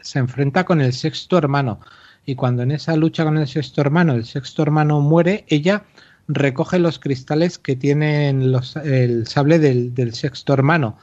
se 0.00 0.18
enfrenta 0.18 0.64
con 0.64 0.80
el 0.80 0.92
sexto 0.92 1.38
hermano. 1.38 1.80
Y 2.26 2.34
cuando 2.34 2.62
en 2.62 2.72
esa 2.72 2.96
lucha 2.96 3.24
con 3.24 3.38
el 3.38 3.46
sexto 3.46 3.80
hermano, 3.80 4.14
el 4.14 4.24
sexto 4.24 4.62
hermano 4.62 5.00
muere, 5.00 5.44
ella 5.48 5.84
recoge 6.28 6.78
los 6.78 6.98
cristales 6.98 7.58
que 7.58 7.76
tienen 7.76 8.52
los, 8.52 8.76
el 8.76 9.26
sable 9.26 9.58
del 9.58 10.14
sexto 10.14 10.52
hermano 10.52 10.96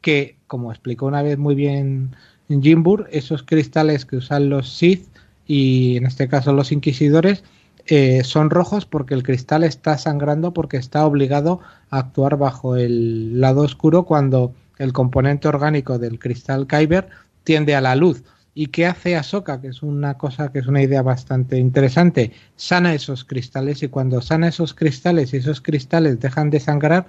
que, 0.00 0.36
como 0.46 0.70
explicó 0.70 1.06
una 1.06 1.22
vez 1.22 1.38
muy 1.38 1.54
bien 1.54 2.14
Jimbur, 2.48 3.08
esos 3.10 3.42
cristales 3.42 4.04
que 4.04 4.16
usan 4.16 4.48
los 4.48 4.76
Sith 4.76 5.06
y 5.46 5.96
en 5.96 6.06
este 6.06 6.28
caso 6.28 6.52
los 6.52 6.72
inquisidores 6.72 7.44
eh, 7.86 8.22
son 8.24 8.50
rojos 8.50 8.84
porque 8.84 9.14
el 9.14 9.22
cristal 9.22 9.64
está 9.64 9.96
sangrando 9.96 10.52
porque 10.52 10.76
está 10.76 11.06
obligado 11.06 11.60
a 11.90 11.98
actuar 11.98 12.36
bajo 12.36 12.76
el 12.76 13.40
lado 13.40 13.62
oscuro 13.62 14.04
cuando 14.04 14.52
el 14.78 14.92
componente 14.92 15.48
orgánico 15.48 15.98
del 15.98 16.18
cristal 16.18 16.66
Kyber 16.66 17.08
tiende 17.44 17.74
a 17.74 17.80
la 17.80 17.96
luz. 17.96 18.22
¿Y 18.54 18.66
qué 18.66 18.86
hace 18.86 19.16
Ahsoka? 19.16 19.60
Que 19.60 19.68
es 19.68 19.82
una 19.82 20.18
cosa 20.18 20.50
que 20.52 20.58
es 20.58 20.66
una 20.66 20.82
idea 20.82 21.00
bastante 21.00 21.58
interesante. 21.58 22.32
Sana 22.56 22.92
esos 22.92 23.24
cristales 23.24 23.82
y 23.82 23.88
cuando 23.88 24.20
sana 24.20 24.48
esos 24.48 24.74
cristales 24.74 25.32
y 25.32 25.38
esos 25.38 25.60
cristales 25.60 26.18
dejan 26.20 26.50
de 26.50 26.60
sangrar, 26.60 27.06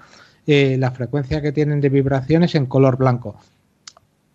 eh, 0.51 0.77
la 0.79 0.89
frecuencia 0.89 1.43
que 1.43 1.51
tienen 1.51 1.79
de 1.79 1.89
vibraciones 1.89 2.55
en 2.55 2.65
color 2.65 2.97
blanco. 2.97 3.35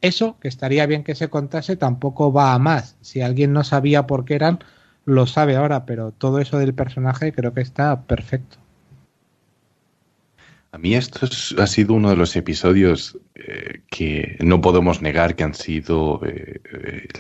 Eso, 0.01 0.37
que 0.39 0.47
estaría 0.47 0.87
bien 0.87 1.03
que 1.03 1.17
se 1.17 1.29
contase, 1.29 1.75
tampoco 1.75 2.33
va 2.33 2.55
a 2.55 2.59
más. 2.61 2.97
Si 3.01 3.21
alguien 3.21 3.53
no 3.53 3.65
sabía 3.65 4.07
por 4.07 4.25
qué 4.25 4.37
eran, 4.37 4.61
lo 5.05 5.27
sabe 5.27 5.57
ahora, 5.57 5.87
pero 5.87 6.13
todo 6.13 6.39
eso 6.39 6.59
del 6.59 6.73
personaje 6.73 7.33
creo 7.33 7.53
que 7.53 7.63
está 7.63 8.03
perfecto. 8.03 8.59
A 10.75 10.79
mí 10.79 10.97
esto 10.97 11.29
ha 11.59 11.67
sido 11.69 11.95
uno 11.95 12.11
de 12.11 12.17
los 12.17 12.35
episodios 12.35 13.17
eh, 13.37 13.83
que 13.93 14.37
no 14.41 14.61
podemos 14.61 15.03
negar 15.03 15.37
que 15.37 15.45
han 15.45 15.55
sido 15.55 16.21
eh, 16.27 16.61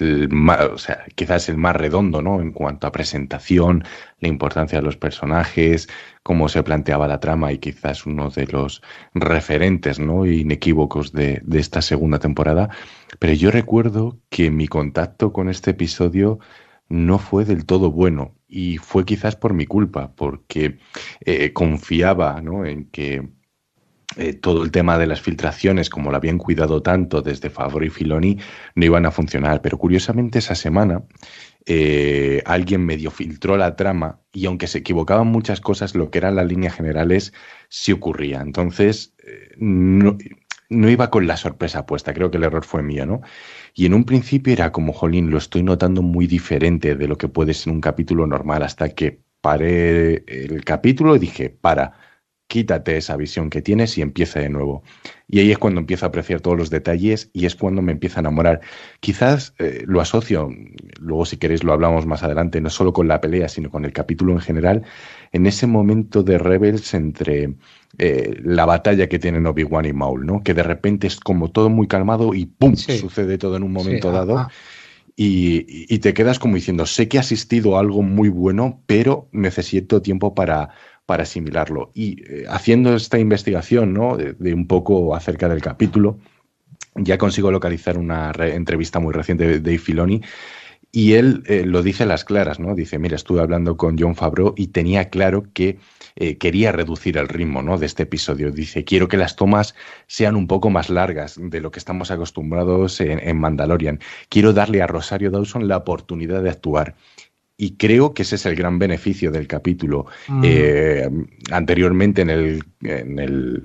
el 0.00 0.28
o 0.72 0.76
sea, 0.76 1.04
quizás 1.14 1.48
el 1.48 1.56
más 1.56 1.76
redondo, 1.76 2.20
¿no? 2.20 2.40
En 2.40 2.50
cuanto 2.50 2.88
a 2.88 2.90
presentación, 2.90 3.84
la 4.18 4.26
importancia 4.26 4.80
de 4.80 4.84
los 4.84 4.96
personajes, 4.96 5.88
cómo 6.24 6.48
se 6.48 6.64
planteaba 6.64 7.06
la 7.06 7.20
trama 7.20 7.52
y 7.52 7.58
quizás 7.58 8.06
uno 8.06 8.28
de 8.28 8.48
los 8.48 8.82
referentes, 9.14 10.00
¿no? 10.00 10.26
Inequívocos 10.26 11.12
de, 11.12 11.40
de 11.44 11.60
esta 11.60 11.80
segunda 11.80 12.18
temporada. 12.18 12.70
Pero 13.20 13.34
yo 13.34 13.52
recuerdo 13.52 14.18
que 14.30 14.50
mi 14.50 14.66
contacto 14.66 15.32
con 15.32 15.48
este 15.48 15.70
episodio 15.70 16.40
no 16.88 17.18
fue 17.18 17.44
del 17.44 17.66
todo 17.66 17.90
bueno 17.90 18.34
y 18.48 18.78
fue 18.78 19.04
quizás 19.04 19.36
por 19.36 19.54
mi 19.54 19.66
culpa, 19.66 20.14
porque 20.14 20.78
eh, 21.20 21.52
confiaba 21.52 22.40
¿no? 22.40 22.64
en 22.66 22.88
que 22.90 23.28
eh, 24.16 24.34
todo 24.34 24.62
el 24.62 24.70
tema 24.70 24.98
de 24.98 25.06
las 25.06 25.20
filtraciones, 25.20 25.90
como 25.90 26.10
lo 26.10 26.16
habían 26.16 26.38
cuidado 26.38 26.82
tanto 26.82 27.22
desde 27.22 27.50
Favor 27.50 27.84
y 27.84 27.90
Filoni, 27.90 28.38
no 28.74 28.84
iban 28.84 29.06
a 29.06 29.10
funcionar. 29.10 29.60
Pero 29.60 29.78
curiosamente 29.78 30.38
esa 30.38 30.54
semana 30.54 31.02
eh, 31.66 32.42
alguien 32.44 32.84
medio 32.84 33.10
filtró 33.10 33.56
la 33.56 33.74
trama 33.74 34.20
y 34.32 34.46
aunque 34.46 34.66
se 34.66 34.78
equivocaban 34.78 35.26
muchas 35.28 35.60
cosas, 35.60 35.94
lo 35.94 36.10
que 36.10 36.18
eran 36.18 36.36
las 36.36 36.46
líneas 36.46 36.74
generales 36.74 37.32
sí 37.68 37.92
ocurría. 37.92 38.40
Entonces, 38.40 39.14
eh, 39.26 39.54
no, 39.56 40.18
no, 40.68 40.90
iba 40.90 41.10
con 41.10 41.26
la 41.26 41.36
sorpresa 41.36 41.86
puesta, 41.86 42.12
creo 42.12 42.30
que 42.30 42.36
el 42.36 42.44
error 42.44 42.64
fue 42.64 42.82
mío, 42.82 43.06
¿no? 43.06 43.22
Y 43.74 43.86
en 43.86 43.94
un 43.94 44.04
principio 44.04 44.52
era 44.52 44.72
como, 44.72 44.92
jolín, 44.92 45.30
lo 45.30 45.38
estoy 45.38 45.62
notando 45.62 46.02
muy 46.02 46.26
diferente 46.26 46.94
de 46.96 47.08
lo 47.08 47.16
que 47.18 47.28
puede 47.28 47.54
ser 47.54 47.72
un 47.72 47.80
capítulo 47.80 48.26
normal, 48.26 48.62
hasta 48.62 48.90
que 48.90 49.22
paré 49.40 50.24
el 50.26 50.64
capítulo 50.64 51.16
y 51.16 51.18
dije, 51.18 51.50
para 51.50 52.03
quítate 52.46 52.96
esa 52.96 53.16
visión 53.16 53.50
que 53.50 53.62
tienes 53.62 53.96
y 53.98 54.02
empieza 54.02 54.40
de 54.40 54.48
nuevo. 54.48 54.82
Y 55.28 55.40
ahí 55.40 55.50
es 55.50 55.58
cuando 55.58 55.80
empiezo 55.80 56.04
a 56.04 56.08
apreciar 56.08 56.40
todos 56.40 56.56
los 56.56 56.70
detalles 56.70 57.30
y 57.32 57.46
es 57.46 57.56
cuando 57.56 57.82
me 57.82 57.92
empieza 57.92 58.20
a 58.20 58.22
enamorar. 58.22 58.60
Quizás 59.00 59.54
eh, 59.58 59.82
lo 59.86 60.00
asocio, 60.00 60.50
luego 60.98 61.24
si 61.24 61.36
queréis 61.36 61.64
lo 61.64 61.72
hablamos 61.72 62.06
más 62.06 62.22
adelante, 62.22 62.60
no 62.60 62.70
solo 62.70 62.92
con 62.92 63.08
la 63.08 63.20
pelea, 63.20 63.48
sino 63.48 63.70
con 63.70 63.84
el 63.84 63.92
capítulo 63.92 64.32
en 64.32 64.40
general, 64.40 64.82
en 65.32 65.46
ese 65.46 65.66
momento 65.66 66.22
de 66.22 66.38
Rebels 66.38 66.94
entre 66.94 67.54
eh, 67.98 68.40
la 68.42 68.66
batalla 68.66 69.08
que 69.08 69.18
tienen 69.18 69.46
Obi-Wan 69.46 69.86
y 69.86 69.92
Maul, 69.92 70.26
¿no? 70.26 70.42
Que 70.42 70.54
de 70.54 70.62
repente 70.62 71.06
es 71.06 71.18
como 71.18 71.50
todo 71.50 71.70
muy 71.70 71.86
calmado 71.86 72.34
y 72.34 72.46
¡pum! 72.46 72.76
sucede 72.76 73.38
todo 73.38 73.56
en 73.56 73.62
un 73.62 73.72
momento 73.72 74.12
dado. 74.12 74.48
Y, 75.16 75.98
te 75.98 76.12
quedas 76.12 76.38
como 76.38 76.56
diciendo, 76.56 76.86
sé 76.86 77.08
que 77.08 77.18
ha 77.18 77.20
asistido 77.20 77.76
a 77.76 77.80
algo 77.80 78.02
muy 78.02 78.28
bueno, 78.28 78.82
pero 78.86 79.28
necesito 79.30 80.02
tiempo 80.02 80.34
para, 80.34 80.70
para 81.06 81.22
asimilarlo. 81.22 81.92
Y 81.94 82.22
eh, 82.22 82.44
haciendo 82.48 82.96
esta 82.96 83.18
investigación 83.18 83.92
¿no? 83.94 84.16
de, 84.16 84.54
un 84.54 84.66
poco 84.66 85.14
acerca 85.14 85.48
del 85.48 85.62
capítulo, 85.62 86.18
ya 86.96 87.16
consigo 87.16 87.50
localizar 87.50 87.96
una 87.96 88.32
entrevista 88.38 88.98
muy 88.98 89.12
reciente 89.12 89.46
de 89.46 89.60
Dave 89.60 89.78
Filoni 89.78 90.20
y 90.94 91.14
él 91.14 91.42
eh, 91.46 91.64
lo 91.66 91.82
dice 91.82 92.04
a 92.04 92.06
las 92.06 92.24
claras, 92.24 92.60
¿no? 92.60 92.76
Dice, 92.76 93.00
mira, 93.00 93.16
estuve 93.16 93.40
hablando 93.40 93.76
con 93.76 93.98
John 93.98 94.14
Favreau 94.14 94.54
y 94.56 94.68
tenía 94.68 95.10
claro 95.10 95.42
que 95.52 95.80
eh, 96.14 96.38
quería 96.38 96.70
reducir 96.70 97.18
el 97.18 97.26
ritmo 97.26 97.62
¿no? 97.62 97.78
de 97.78 97.86
este 97.86 98.04
episodio. 98.04 98.52
Dice, 98.52 98.84
quiero 98.84 99.08
que 99.08 99.16
las 99.16 99.34
tomas 99.34 99.74
sean 100.06 100.36
un 100.36 100.46
poco 100.46 100.70
más 100.70 100.90
largas 100.90 101.34
de 101.36 101.60
lo 101.60 101.72
que 101.72 101.80
estamos 101.80 102.12
acostumbrados 102.12 103.00
en, 103.00 103.18
en 103.18 103.40
Mandalorian. 103.40 103.98
Quiero 104.28 104.52
darle 104.52 104.82
a 104.82 104.86
Rosario 104.86 105.32
Dawson 105.32 105.66
la 105.66 105.78
oportunidad 105.78 106.44
de 106.44 106.50
actuar. 106.50 106.94
Y 107.56 107.72
creo 107.72 108.14
que 108.14 108.22
ese 108.22 108.36
es 108.36 108.46
el 108.46 108.54
gran 108.54 108.78
beneficio 108.78 109.32
del 109.32 109.48
capítulo. 109.48 110.06
Mm. 110.28 110.42
Eh, 110.44 111.10
anteriormente 111.50 112.22
en 112.22 112.30
el, 112.30 112.62
en 112.82 113.18
el 113.18 113.62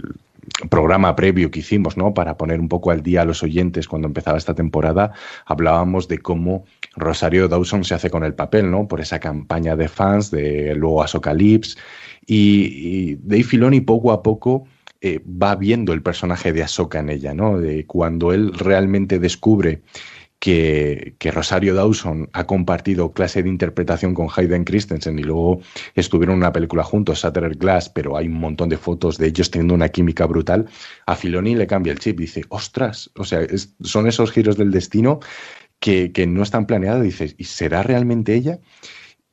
programa 0.70 1.16
previo 1.16 1.52
que 1.52 1.60
hicimos, 1.60 1.98
¿no? 1.98 2.14
Para 2.14 2.38
poner 2.38 2.60
un 2.60 2.70
poco 2.70 2.92
al 2.92 3.04
día 3.04 3.22
a 3.22 3.26
los 3.26 3.44
oyentes 3.44 3.88
cuando 3.88 4.08
empezaba 4.08 4.38
esta 4.38 4.56
temporada, 4.56 5.14
hablábamos 5.46 6.08
de 6.08 6.20
cómo 6.20 6.66
Rosario 7.00 7.48
Dawson 7.48 7.84
se 7.84 7.96
hace 7.96 8.10
con 8.10 8.24
el 8.24 8.34
papel, 8.34 8.70
¿no? 8.70 8.88
Por 8.88 9.02
esa 9.02 9.20
campaña 9.20 9.76
de 9.76 9.88
fans, 9.88 10.32
de 10.32 10.76
luego 10.76 11.04
Asocalypse. 11.04 11.78
Y, 12.26 13.12
y 13.12 13.16
Dave 13.16 13.44
Filoni 13.44 13.82
poco 13.82 14.12
a 14.12 14.22
poco 14.22 14.66
eh, 15.02 15.22
va 15.26 15.56
viendo 15.56 15.94
el 15.94 16.02
personaje 16.02 16.52
de 16.52 16.62
Ahsoka 16.62 17.00
en 17.00 17.10
ella, 17.10 17.34
¿no? 17.34 17.58
De 17.58 17.86
cuando 17.86 18.34
él 18.34 18.54
realmente 18.54 19.18
descubre 19.18 19.82
que, 20.40 21.16
Rosario 21.34 21.74
Dawson 21.74 22.30
ha 22.34 22.46
compartido 22.46 23.14
clase 23.14 23.44
de 23.44 23.50
interpretación 23.50 24.14
con 24.14 24.28
Hayden 24.36 24.64
Christensen 24.64 25.20
y 25.20 25.24
luego 25.24 25.62
estuvieron 25.96 26.34
en 26.34 26.40
una 26.40 26.54
película 26.54 26.84
juntos, 26.84 27.22
Shattered 27.22 27.58
Glass, 27.58 27.90
pero 27.90 28.18
hay 28.18 28.28
un 28.28 28.40
montón 28.40 28.70
de 28.70 28.78
fotos 28.78 29.18
de 29.18 29.28
ellos 29.28 29.52
teniendo 29.52 29.74
una 29.74 29.90
química 29.90 30.26
brutal. 30.26 30.66
A 31.06 31.16
Filoni 31.16 31.56
le 31.56 31.68
cambia 31.68 31.94
el 31.94 32.00
chip, 32.00 32.20
dice, 32.20 32.44
ostras, 32.50 33.10
o 33.18 33.24
sea, 33.24 33.46
son 33.82 34.08
esos 34.08 34.32
giros 34.32 34.58
del 34.58 34.72
destino 34.72 35.20
que, 35.80 36.12
no 36.28 36.44
están 36.44 36.66
planeados. 36.66 37.04
Dice, 37.04 37.36
¿y 37.38 37.46
será 37.46 37.84
realmente 37.84 38.36
ella? 38.36 38.60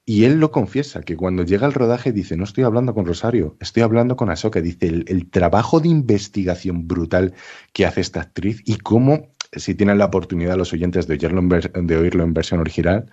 Y 0.05 0.25
él 0.25 0.39
lo 0.39 0.53
confiesa, 0.53 1.03
que 1.03 1.17
cuando 1.17 1.43
llega 1.43 1.67
al 1.67 1.73
rodaje 1.75 2.13
dice, 2.13 2.37
no 2.37 2.45
estoy 2.45 2.63
hablando 2.63 2.95
con 2.95 3.07
Rosario, 3.07 3.57
estoy 3.61 3.83
hablando 3.83 4.17
con 4.17 4.31
Ahsoka. 4.31 4.61
Dice, 4.61 4.87
el, 4.87 5.29
trabajo 5.31 5.81
de 5.81 5.89
investigación 5.89 6.87
brutal 6.87 7.35
que 7.73 7.87
hace 7.87 8.03
esta 8.03 8.21
actriz 8.21 8.63
y 8.65 8.79
cómo 8.79 9.29
si 9.53 9.75
tienen 9.75 9.99
la 9.99 10.07
oportunidad 10.07 10.57
los 10.57 10.73
oyentes 10.73 11.07
de 11.09 11.19
en, 11.21 11.87
de 11.87 11.97
oírlo 11.97 12.23
en 12.23 12.35
versión 12.35 12.61
original, 12.61 13.11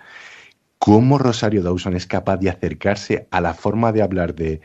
cómo 0.84 1.18
Rosario 1.18 1.64
Dawson 1.64 1.96
es 1.96 2.06
capaz 2.06 2.36
de 2.36 2.50
acercarse 2.50 3.26
a 3.32 3.40
la 3.40 3.54
forma 3.54 3.94
de 3.94 4.02
hablar 4.02 4.36
de, 4.36 4.60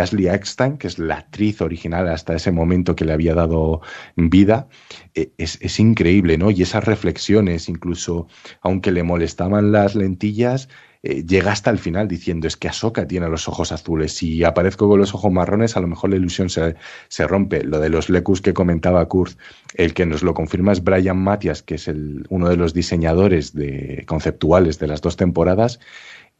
Ashley 0.00 0.28
Eckstein, 0.28 0.78
que 0.78 0.86
es 0.86 0.96
la 1.00 1.16
actriz 1.16 1.60
original 1.60 2.06
hasta 2.06 2.36
ese 2.36 2.52
momento 2.52 2.94
que 2.94 3.04
le 3.04 3.12
había 3.12 3.34
dado 3.34 3.80
vida, 4.14 4.68
e, 5.16 5.32
es, 5.38 5.58
es, 5.60 5.80
increíble, 5.80 6.38
¿no? 6.38 6.52
Y 6.52 6.62
esas 6.62 6.84
reflexiones, 6.84 7.68
incluso 7.68 8.28
aunque 8.60 8.92
le 8.92 9.02
molestaban 9.02 9.72
las 9.72 9.96
lentillas, 9.96 10.68
eh, 11.08 11.24
llega 11.24 11.52
hasta 11.52 11.70
el 11.70 11.78
final 11.78 12.08
diciendo 12.08 12.48
es 12.48 12.56
que 12.56 12.66
Ahsoka 12.66 13.06
tiene 13.06 13.28
los 13.28 13.46
ojos 13.46 13.70
azules. 13.70 14.12
Si 14.12 14.42
aparezco 14.42 14.88
con 14.88 14.98
los 14.98 15.14
ojos 15.14 15.30
marrones, 15.30 15.76
a 15.76 15.80
lo 15.80 15.86
mejor 15.86 16.10
la 16.10 16.16
ilusión 16.16 16.50
se, 16.50 16.74
se 17.06 17.26
rompe. 17.28 17.62
Lo 17.62 17.78
de 17.78 17.90
los 17.90 18.10
lecus 18.10 18.42
que 18.42 18.52
comentaba 18.52 19.06
Kurt, 19.06 19.38
el 19.74 19.94
que 19.94 20.04
nos 20.04 20.24
lo 20.24 20.34
confirma 20.34 20.72
es 20.72 20.82
Brian 20.82 21.18
Matias, 21.18 21.62
que 21.62 21.76
es 21.76 21.86
el, 21.86 22.26
uno 22.28 22.48
de 22.48 22.56
los 22.56 22.74
diseñadores 22.74 23.54
de, 23.54 24.02
conceptuales 24.08 24.80
de 24.80 24.88
las 24.88 25.00
dos 25.00 25.16
temporadas, 25.16 25.78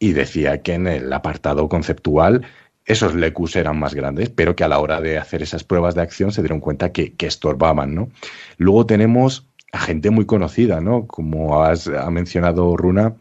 y 0.01 0.13
decía 0.13 0.63
que 0.63 0.75
en 0.75 0.89
el 0.89 1.13
apartado 1.13 1.69
conceptual 1.69 2.45
esos 2.87 3.15
lecus 3.15 3.55
eran 3.55 3.79
más 3.79 3.95
grandes, 3.95 4.31
pero 4.31 4.57
que 4.57 4.65
a 4.65 4.69
la 4.69 4.81
hora 4.81 5.01
de 5.01 5.19
hacer 5.19 5.43
esas 5.43 5.63
pruebas 5.63 5.95
de 5.95 6.03
acción 6.03 6.33
se 6.33 6.43
dieron 6.43 6.59
cuenta 6.61 6.91
que, 6.91 7.15
que 7.15 7.27
estorbaban, 7.27 7.95
¿no? 7.95 8.09
Luego 8.59 8.85
tenemos 8.87 9.47
a 9.71 9.79
gente 9.79 10.11
muy 10.11 10.27
conocida, 10.27 10.81
¿no? 10.81 11.07
Como 11.07 11.63
has, 11.63 11.87
ha 11.89 12.11
mencionado 12.11 12.77
Runa, 12.77 13.15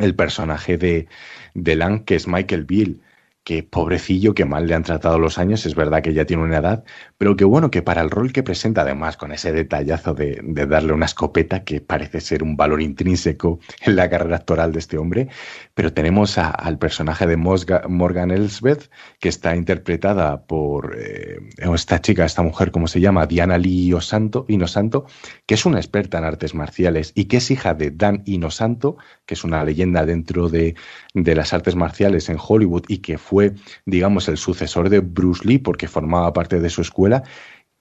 el 0.00 0.14
personaje 0.14 0.76
de, 0.76 1.08
de 1.54 2.02
que 2.04 2.16
es 2.16 2.26
Michael 2.26 2.64
Bill, 2.64 3.02
que 3.50 3.64
pobrecillo, 3.64 4.32
que 4.32 4.44
mal 4.44 4.68
le 4.68 4.74
han 4.76 4.84
tratado 4.84 5.18
los 5.18 5.36
años, 5.36 5.66
es 5.66 5.74
verdad 5.74 6.02
que 6.02 6.14
ya 6.14 6.24
tiene 6.24 6.44
una 6.44 6.58
edad, 6.58 6.84
pero 7.18 7.34
que 7.34 7.44
bueno, 7.44 7.68
que 7.68 7.82
para 7.82 8.00
el 8.00 8.08
rol 8.08 8.32
que 8.32 8.44
presenta 8.44 8.82
además, 8.82 9.16
con 9.16 9.32
ese 9.32 9.50
detallazo 9.50 10.14
de, 10.14 10.40
darle 10.68 10.92
una 10.92 11.06
escopeta, 11.06 11.64
que 11.64 11.80
parece 11.80 12.20
ser 12.20 12.44
un 12.44 12.56
valor 12.56 12.80
intrínseco 12.80 13.58
en 13.80 13.96
la 13.96 14.08
carrera 14.08 14.36
actoral 14.36 14.70
de 14.70 14.78
este 14.78 14.98
hombre, 14.98 15.30
pero 15.74 15.92
tenemos 15.92 16.38
al 16.38 16.78
personaje 16.78 17.26
de 17.26 17.36
Morgan 17.36 18.30
Elsbeth, 18.30 18.88
que 19.18 19.28
está 19.28 19.56
interpretada 19.56 20.46
por 20.46 20.96
eh, 20.96 21.40
esta 21.74 22.00
chica, 22.00 22.24
esta 22.24 22.42
mujer, 22.42 22.70
¿cómo 22.70 22.86
se 22.86 23.00
llama? 23.00 23.26
Diana 23.26 23.58
Lee 23.58 23.88
Inosanto, 23.88 24.44
Inosanto, 24.46 25.06
que 25.46 25.54
es 25.54 25.66
una 25.66 25.78
experta 25.78 26.18
en 26.18 26.24
artes 26.24 26.54
marciales 26.54 27.10
y 27.16 27.24
que 27.24 27.38
es 27.38 27.50
hija 27.50 27.74
de 27.74 27.90
Dan 27.90 28.22
Inosanto, 28.26 28.96
que 29.26 29.34
es 29.34 29.42
una 29.42 29.64
leyenda 29.64 30.06
dentro 30.06 30.48
de, 30.48 30.76
de 31.14 31.34
las 31.34 31.52
artes 31.52 31.74
marciales 31.74 32.28
en 32.28 32.36
Hollywood 32.38 32.84
y 32.88 32.98
que 32.98 33.18
fue, 33.18 33.54
digamos, 33.84 34.28
el 34.28 34.36
sucesor 34.36 34.88
de 34.88 35.00
Bruce 35.00 35.46
Lee 35.46 35.58
porque 35.58 35.88
formaba 35.88 36.32
parte 36.32 36.60
de 36.60 36.70
su 36.70 36.82
escuela 36.82 37.24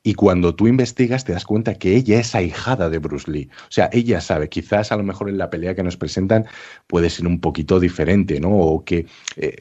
y 0.01 0.13
cuando 0.13 0.55
tú 0.55 0.67
investigas 0.67 1.25
te 1.25 1.33
das 1.33 1.45
cuenta 1.45 1.75
que 1.75 1.95
ella 1.95 2.19
es 2.19 2.33
ahijada 2.33 2.89
de 2.89 2.99
Bruce 2.99 3.29
Lee. 3.29 3.49
O 3.63 3.71
sea, 3.71 3.89
ella 3.91 4.21
sabe, 4.21 4.47
quizás 4.47 4.91
a 4.91 4.95
lo 4.95 5.03
mejor 5.03 5.29
en 5.29 5.37
la 5.37 5.49
pelea 5.49 5.75
que 5.75 5.83
nos 5.83 5.97
presentan 5.97 6.45
puede 6.87 7.09
ser 7.09 7.27
un 7.27 7.41
poquito 7.41 7.79
diferente, 7.79 8.39
¿no? 8.39 8.49
O 8.49 8.85
que 8.85 9.07
eh, 9.35 9.57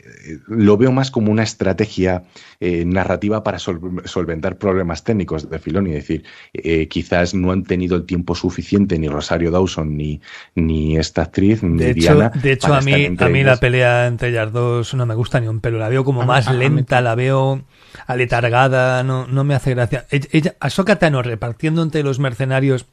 lo 0.46 0.76
veo 0.76 0.92
más 0.92 1.10
como 1.10 1.32
una 1.32 1.42
estrategia 1.42 2.22
eh, 2.60 2.84
narrativa 2.84 3.44
para 3.44 3.58
solventar 3.58 4.58
problemas 4.58 5.04
técnicos 5.04 5.48
de 5.48 5.58
Filoni. 5.58 5.90
Es 5.90 5.96
decir, 5.96 6.24
eh, 6.52 6.88
quizás 6.88 7.32
no 7.32 7.52
han 7.52 7.62
tenido 7.62 7.96
el 7.96 8.04
tiempo 8.04 8.34
suficiente 8.34 8.98
ni 8.98 9.08
Rosario 9.08 9.50
Dawson 9.50 9.96
ni, 9.96 10.20
ni 10.56 10.96
esta 10.96 11.22
actriz, 11.22 11.62
ni 11.62 11.78
de 11.78 11.94
Diana. 11.94 12.32
Hecho, 12.34 12.40
de 12.40 12.52
hecho, 12.52 12.74
a 12.74 12.80
mí, 12.80 13.16
a 13.16 13.28
mí 13.28 13.44
la 13.44 13.58
pelea 13.58 14.06
entre 14.06 14.30
ellas 14.30 14.52
dos 14.52 14.92
no 14.94 15.06
me 15.06 15.14
gusta 15.14 15.40
ni 15.40 15.46
un 15.46 15.60
pelo. 15.60 15.78
La 15.78 15.88
veo 15.88 16.02
como 16.04 16.24
más 16.24 16.52
lenta, 16.52 17.00
la 17.00 17.14
veo 17.14 17.62
aletargada, 18.06 19.04
no, 19.04 19.26
no 19.28 19.44
me 19.44 19.54
hace 19.54 19.70
gracia. 19.70 20.06
Ella, 20.10 20.56
Ahsoka 20.58 20.96
Tano 20.96 21.22
repartiendo 21.22 21.82
entre 21.82 22.02
los 22.02 22.18
mercenarios 22.18 22.86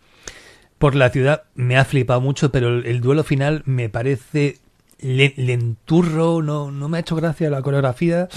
por 0.78 0.94
la 0.94 1.10
ciudad 1.10 1.44
me 1.56 1.78
ha 1.78 1.86
flipado 1.86 2.22
mucho, 2.22 2.52
pero 2.52 2.70
el, 2.70 3.02
duelo 3.02 3.24
final 3.24 3.64
me 3.66 3.90
parece 3.90 4.60
lenturro, 5.00 6.42
no, 6.42 6.70
no 6.70 6.90
me 6.90 6.98
ha 6.98 7.00
hecho 7.00 7.16
gracia 7.16 7.50
la 7.50 7.62
coreografía. 7.62 8.28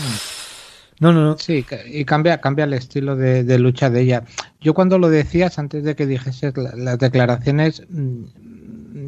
No, 1.00 1.12
no, 1.12 1.24
no. 1.24 1.38
Sí, 1.38 1.64
y 1.86 2.04
cambia, 2.04 2.40
cambia 2.40 2.64
el 2.64 2.72
estilo 2.72 3.16
de, 3.16 3.58
lucha 3.58 3.88
de 3.90 4.02
ella. 4.02 4.24
Yo 4.60 4.74
cuando 4.74 4.98
lo 4.98 5.08
decías, 5.08 5.58
antes 5.58 5.84
de 5.84 5.94
que 5.94 6.06
dijese 6.06 6.52
las 6.54 6.98
declaraciones, 6.98 7.82
mm, 7.88 8.24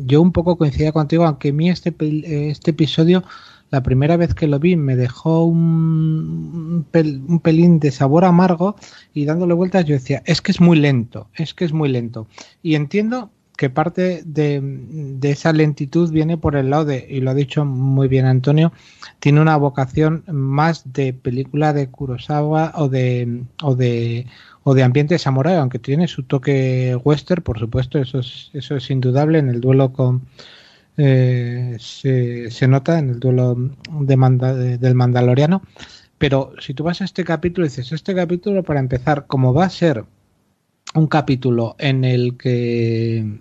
yo 0.06 0.22
un 0.22 0.32
poco 0.32 0.56
coincidía 0.56 0.92
contigo, 0.92 1.24
aunque 1.24 1.48
a 1.48 1.52
mí 1.52 1.68
este, 1.68 1.94
este 2.50 2.70
episodio 2.70 3.24
la 3.70 3.82
primera 3.82 4.16
vez 4.16 4.34
que 4.34 4.48
lo 4.48 4.58
vi 4.58 4.76
me 4.76 4.96
dejó 4.96 5.44
un, 5.44 6.84
un, 6.92 7.40
pelín 7.40 7.78
de 7.78 7.90
sabor 7.92 8.24
amargo 8.24 8.74
y 9.14 9.24
dándole 9.24 9.54
vueltas 9.54 9.84
yo 9.84 9.94
decía, 9.94 10.22
es 10.26 10.42
que 10.42 10.50
es 10.52 10.60
muy 10.60 10.78
lento, 10.78 11.28
es 11.34 11.54
que 11.54 11.64
es 11.64 11.72
muy 11.72 11.88
lento. 11.88 12.26
Y 12.62 12.74
entiendo 12.74 13.30
que 13.60 13.68
parte 13.68 14.22
de, 14.24 15.18
esa 15.20 15.52
lentitud 15.52 16.10
viene 16.10 16.38
por 16.38 16.56
el 16.56 16.70
lado 16.70 16.86
de, 16.86 17.06
y 17.10 17.20
lo 17.20 17.30
ha 17.30 17.34
dicho 17.34 17.66
muy 17.66 18.08
bien 18.08 18.24
Antonio, 18.24 18.72
tiene 19.18 19.38
una 19.38 19.58
vocación 19.58 20.24
más 20.28 20.94
de 20.94 21.12
película 21.12 21.74
de 21.74 21.88
Kurosawa 21.90 22.72
o 22.76 22.88
de, 22.88 23.42
o 23.62 23.74
de, 23.76 24.26
o 24.62 24.72
de 24.72 24.82
ambiente 24.82 25.18
samurai, 25.18 25.56
aunque 25.56 25.78
tiene 25.78 26.08
su 26.08 26.22
toque 26.22 26.98
western, 27.04 27.42
por 27.42 27.58
supuesto, 27.58 27.98
eso 27.98 28.20
es, 28.20 28.48
eso 28.54 28.76
es 28.76 28.90
indudable. 28.90 29.38
En 29.38 29.50
el 29.50 29.60
duelo 29.60 29.92
con... 29.92 30.22
Eh, 30.96 31.76
se, 31.78 32.66
nota 32.66 32.98
en 32.98 33.10
el 33.10 33.20
duelo 33.20 33.56
de 33.90 34.78
del 34.78 34.94
Mandaloriano, 34.94 35.60
pero 36.16 36.54
si 36.60 36.72
tú 36.72 36.84
vas 36.84 37.02
a 37.02 37.04
este 37.04 37.24
capítulo 37.24 37.66
y 37.66 37.68
dices, 37.68 37.92
este 37.92 38.14
capítulo 38.14 38.62
para 38.62 38.80
empezar, 38.80 39.26
como 39.26 39.52
va 39.52 39.66
a 39.66 39.70
ser 39.70 40.06
un 40.94 41.06
capítulo 41.08 41.76
en 41.78 42.04
el 42.04 42.38
que 42.38 43.40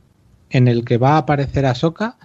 en 0.49 0.67
el 0.67 0.85
que 0.85 0.97
va 0.97 1.13
a 1.13 1.19
aparecer 1.19 1.65
Ahsoka, 1.65 2.17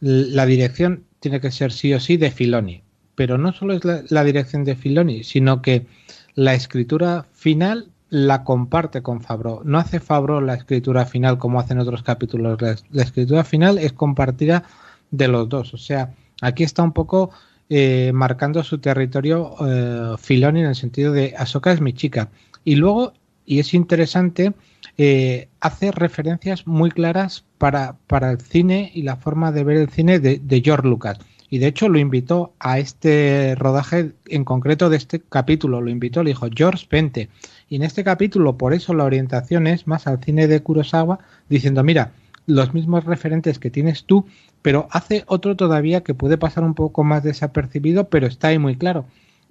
la 0.00 0.46
dirección 0.46 1.04
tiene 1.20 1.40
que 1.40 1.50
ser 1.50 1.72
sí 1.72 1.92
o 1.94 2.00
sí 2.00 2.16
de 2.16 2.30
Filoni. 2.30 2.82
Pero 3.14 3.38
no 3.38 3.52
solo 3.52 3.74
es 3.74 3.82
la, 3.84 4.24
dirección 4.24 4.64
de 4.64 4.76
Filoni, 4.76 5.24
sino 5.24 5.62
que 5.62 5.86
la 6.34 6.54
escritura 6.54 7.26
final 7.32 7.88
la 8.10 8.44
comparte 8.44 9.02
con 9.02 9.20
Fabro. 9.20 9.62
No 9.64 9.78
hace 9.78 10.00
Fabro 10.00 10.40
la 10.40 10.54
escritura 10.54 11.06
final 11.06 11.38
como 11.38 11.58
hacen 11.58 11.78
otros 11.78 12.02
capítulos. 12.02 12.60
La, 12.60 13.02
escritura 13.02 13.42
final 13.42 13.78
es 13.78 13.92
compartida 13.92 14.64
de 15.10 15.28
los 15.28 15.48
dos. 15.48 15.72
O 15.72 15.78
sea, 15.78 16.14
aquí 16.42 16.62
está 16.62 16.82
un 16.82 16.92
poco 16.92 17.30
eh, 17.70 18.12
marcando 18.14 18.62
su 18.62 18.78
territorio 18.78 19.54
eh, 19.66 20.14
Filoni 20.18 20.60
en 20.60 20.66
el 20.66 20.76
sentido 20.76 21.12
de 21.12 21.34
Ahsoka 21.38 21.72
es 21.72 21.80
mi 21.80 21.94
chica. 21.94 22.28
Y 22.64 22.76
luego 22.76 23.14
y 23.46 23.60
es 23.60 23.72
interesante, 23.72 24.52
eh, 24.98 25.48
hace 25.60 25.92
referencias 25.92 26.66
muy 26.66 26.90
claras 26.90 27.44
para, 27.58 27.96
para, 28.06 28.30
el 28.30 28.40
cine 28.40 28.90
y 28.94 29.02
la 29.02 29.16
forma 29.16 29.52
de 29.52 29.64
ver 29.64 29.76
el 29.76 29.90
cine 29.90 30.18
de, 30.20 30.62
George 30.64 30.88
Lucas. 30.88 31.18
Y 31.50 31.58
de 31.58 31.66
hecho 31.68 31.88
lo 31.88 31.98
invitó 31.98 32.54
a 32.58 32.78
este 32.78 33.54
rodaje 33.56 34.12
en 34.26 34.44
concreto 34.44 34.88
de 34.88 34.96
este 34.96 35.20
capítulo, 35.20 35.80
lo 35.80 35.90
invitó, 35.90 36.22
le 36.22 36.30
dijo 36.30 36.48
George 36.54 36.86
Pente. 36.88 37.28
Y 37.68 37.76
en 37.76 37.82
este 37.82 38.04
capítulo, 38.04 38.56
por 38.56 38.72
eso 38.72 38.94
la 38.94 39.04
orientación 39.04 39.66
es 39.66 39.86
más 39.86 40.06
al 40.06 40.22
cine 40.22 40.48
de 40.48 40.62
Kurosawa, 40.62 41.20
diciendo, 41.48 41.84
mira, 41.84 42.12
los 42.46 42.74
mismos 42.74 43.04
referentes 43.04 43.58
que 43.58 43.70
tienes 43.70 44.04
tú, 44.04 44.26
pero 44.62 44.88
hace 44.90 45.24
otro 45.26 45.56
todavía 45.56 46.02
que 46.02 46.14
puede 46.14 46.38
pasar 46.38 46.64
un 46.64 46.74
poco 46.74 47.04
más 47.04 47.22
desapercibido, 47.22 48.08
pero 48.08 48.26
está 48.26 48.48
ahí 48.48 48.58
muy 48.58 48.76
claro 48.76 49.04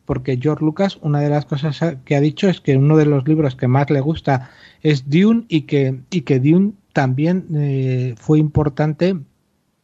porque 0.05 0.37
George 0.41 0.63
Lucas, 0.63 0.97
una 1.01 1.19
de 1.19 1.29
las 1.29 1.45
cosas 1.45 1.97
que 2.05 2.15
ha 2.15 2.21
dicho 2.21 2.47
es 2.47 2.61
que 2.61 2.77
uno 2.77 2.97
de 2.97 3.05
los 3.05 3.27
libros 3.27 3.55
que 3.55 3.67
más 3.67 3.89
le 3.89 3.99
gusta 3.99 4.49
es 4.81 5.09
Dune 5.09 5.45
y 5.47 5.61
que, 5.61 5.99
y 6.11 6.21
que 6.21 6.39
Dune 6.39 6.73
también 6.93 7.47
eh, 7.55 8.15
fue 8.17 8.39
importante 8.39 9.17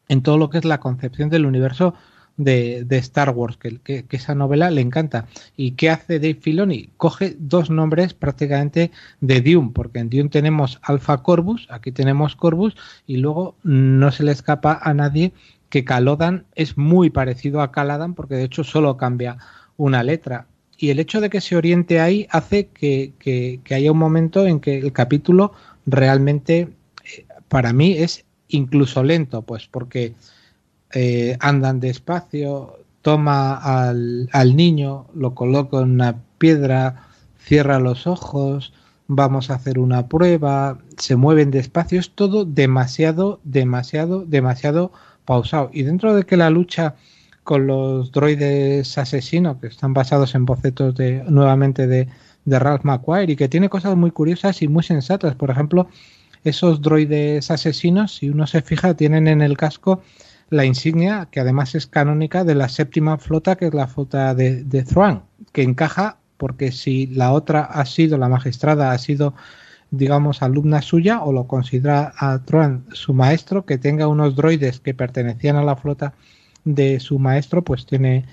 en 0.07 0.21
todo 0.21 0.37
lo 0.37 0.49
que 0.49 0.59
es 0.59 0.65
la 0.65 0.79
concepción 0.79 1.29
del 1.29 1.45
universo 1.45 1.93
de, 2.37 2.85
Star 2.97 3.31
Wars, 3.31 3.57
que, 3.57 4.05
esa 4.09 4.35
novela 4.35 4.71
le 4.71 4.81
encanta. 4.81 5.27
¿Y 5.55 5.71
qué 5.71 5.89
hace 5.89 6.19
Dave 6.19 6.39
Filoni? 6.39 6.89
Coge 6.97 7.35
dos 7.39 7.69
nombres 7.69 8.13
prácticamente 8.13 8.91
de 9.19 9.41
Dune, 9.41 9.71
porque 9.73 9.99
en 9.99 10.09
Dune 10.09 10.29
tenemos 10.29 10.79
Alpha 10.81 11.21
Corvus, 11.23 11.67
aquí 11.69 11.91
tenemos 11.91 12.35
Corvus, 12.35 12.75
y 13.05 13.17
luego 13.17 13.55
no 13.63 14.11
se 14.11 14.23
le 14.23 14.31
escapa 14.31 14.79
a 14.81 14.93
nadie 14.93 15.33
que 15.69 15.85
Calodan 15.85 16.45
es 16.55 16.77
muy 16.77 17.09
parecido 17.09 17.61
a 17.61 17.71
Caladan, 17.71 18.13
porque 18.13 18.35
de 18.35 18.43
hecho 18.43 18.63
solo 18.63 18.97
cambia 18.97 19.37
una 19.81 20.03
letra. 20.03 20.45
Y 20.77 20.91
el 20.91 20.99
hecho 20.99 21.21
de 21.21 21.29
que 21.29 21.41
se 21.41 21.55
oriente 21.55 21.99
ahí 21.99 22.27
hace 22.29 22.67
que, 22.67 23.59
haya 23.71 23.91
un 23.91 23.97
momento 23.97 24.45
en 24.45 24.59
que 24.59 24.77
el 24.77 24.93
capítulo 24.93 25.53
realmente, 25.87 26.69
eh, 27.03 27.25
para 27.47 27.73
mí, 27.73 27.93
es 27.97 28.23
incluso 28.47 29.03
lento, 29.03 29.41
pues 29.41 29.67
porque 29.67 30.13
eh, 30.93 31.35
andan 31.39 31.79
despacio, 31.79 32.79
toma 33.01 33.55
al, 33.55 34.29
al 34.31 34.55
niño, 34.55 35.07
lo 35.15 35.33
coloca 35.33 35.79
en 35.79 35.91
una 35.91 36.17
piedra, 36.37 37.07
cierra 37.39 37.79
los 37.79 38.05
ojos, 38.05 38.73
vamos 39.07 39.49
a 39.49 39.55
hacer 39.55 39.79
una 39.79 40.07
prueba, 40.07 40.77
se 40.97 41.15
mueven 41.15 41.49
despacio, 41.49 41.99
es 41.99 42.11
todo 42.11 42.45
demasiado, 42.45 43.39
demasiado, 43.43 44.25
demasiado 44.25 44.91
pausado. 45.25 45.71
Y 45.73 45.83
dentro 45.83 46.13
de 46.13 46.23
que 46.23 46.37
la 46.37 46.51
lucha 46.51 46.95
con 47.43 47.67
los 47.67 48.11
droides 48.11 48.97
asesinos 48.97 49.57
que 49.57 49.67
están 49.67 49.93
basados 49.93 50.35
en 50.35 50.45
bocetos 50.45 50.95
de 50.95 51.23
nuevamente 51.27 51.87
de, 51.87 52.07
de 52.45 52.59
Ralph 52.59 52.83
McQuire 52.83 53.33
y 53.33 53.35
que 53.35 53.49
tiene 53.49 53.69
cosas 53.69 53.95
muy 53.95 54.11
curiosas 54.11 54.61
y 54.61 54.67
muy 54.67 54.83
sensatas. 54.83 55.35
Por 55.35 55.49
ejemplo, 55.49 55.87
esos 56.43 56.81
droides 56.81 57.51
asesinos, 57.51 58.15
si 58.15 58.29
uno 58.29 58.47
se 58.47 58.61
fija, 58.61 58.95
tienen 58.95 59.27
en 59.27 59.41
el 59.41 59.57
casco 59.57 60.01
la 60.49 60.65
insignia, 60.65 61.29
que 61.31 61.39
además 61.39 61.75
es 61.75 61.87
canónica, 61.87 62.43
de 62.43 62.55
la 62.55 62.67
séptima 62.67 63.17
flota, 63.17 63.55
que 63.55 63.67
es 63.67 63.73
la 63.73 63.87
flota 63.87 64.35
de, 64.35 64.63
de 64.63 64.83
Thrawn, 64.83 65.23
que 65.53 65.63
encaja 65.63 66.17
porque 66.37 66.71
si 66.71 67.05
la 67.05 67.31
otra 67.33 67.61
ha 67.61 67.85
sido, 67.85 68.17
la 68.17 68.27
magistrada 68.27 68.91
ha 68.91 68.97
sido, 68.97 69.35
digamos, 69.91 70.41
alumna 70.41 70.81
suya 70.81 71.21
o 71.21 71.31
lo 71.31 71.45
considera 71.45 72.13
a 72.17 72.39
Thrawn 72.39 72.85
su 72.93 73.13
maestro, 73.13 73.65
que 73.65 73.77
tenga 73.77 74.07
unos 74.07 74.35
droides 74.35 74.79
que 74.79 74.95
pertenecían 74.95 75.55
a 75.55 75.63
la 75.63 75.75
flota 75.75 76.15
de 76.63 76.99
su 76.99 77.19
maestro, 77.19 77.63
pues 77.63 77.85
tiene, 77.85 78.25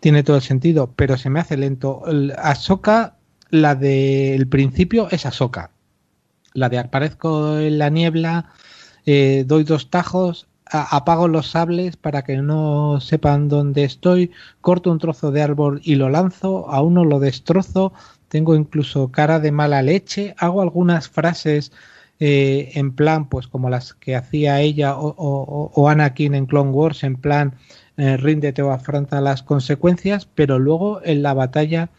tiene 0.00 0.22
todo 0.22 0.36
el 0.36 0.42
sentido, 0.42 0.92
pero 0.96 1.16
se 1.16 1.30
me 1.30 1.40
hace 1.40 1.56
lento. 1.56 2.02
Ahsoka, 2.38 3.16
la 3.50 3.74
del 3.74 4.48
principio 4.48 5.08
es 5.10 5.26
Ahsoka. 5.26 5.70
La 6.52 6.68
de 6.68 6.78
aparezco 6.78 7.58
en 7.58 7.78
la 7.78 7.90
niebla, 7.90 8.50
eh, 9.04 9.44
doy 9.46 9.64
dos 9.64 9.90
tajos, 9.90 10.48
apago 10.64 11.28
los 11.28 11.50
sables 11.50 11.96
para 11.96 12.22
que 12.22 12.36
no 12.38 13.00
sepan 13.00 13.48
dónde 13.48 13.84
estoy, 13.84 14.32
corto 14.60 14.90
un 14.90 14.98
trozo 14.98 15.30
de 15.30 15.42
árbol 15.42 15.80
y 15.84 15.94
lo 15.94 16.08
lanzo, 16.08 16.68
a 16.70 16.82
uno 16.82 17.04
lo 17.04 17.20
destrozo, 17.20 17.92
tengo 18.28 18.56
incluso 18.56 19.12
cara 19.12 19.38
de 19.38 19.52
mala 19.52 19.82
leche, 19.82 20.34
hago 20.38 20.62
algunas 20.62 21.08
frases 21.08 21.72
eh, 22.18 22.70
en 22.74 22.92
plan, 22.92 23.28
pues 23.28 23.46
como 23.46 23.68
las 23.68 23.92
que 23.94 24.16
hacía 24.16 24.60
ella 24.60 24.96
o, 24.96 25.70
o, 25.74 25.88
Anakin 25.88 26.34
en 26.34 26.46
Clone 26.46 26.70
Wars, 26.70 27.04
en 27.04 27.16
plan, 27.16 27.54
eh, 27.98 28.16
ríndete 28.16 28.62
o 28.62 28.72
afronta 28.72 29.20
las 29.20 29.42
consecuencias, 29.42 30.26
pero 30.34 30.58
luego 30.58 31.00
en 31.04 31.22
la 31.22 31.34
batalla 31.34 31.90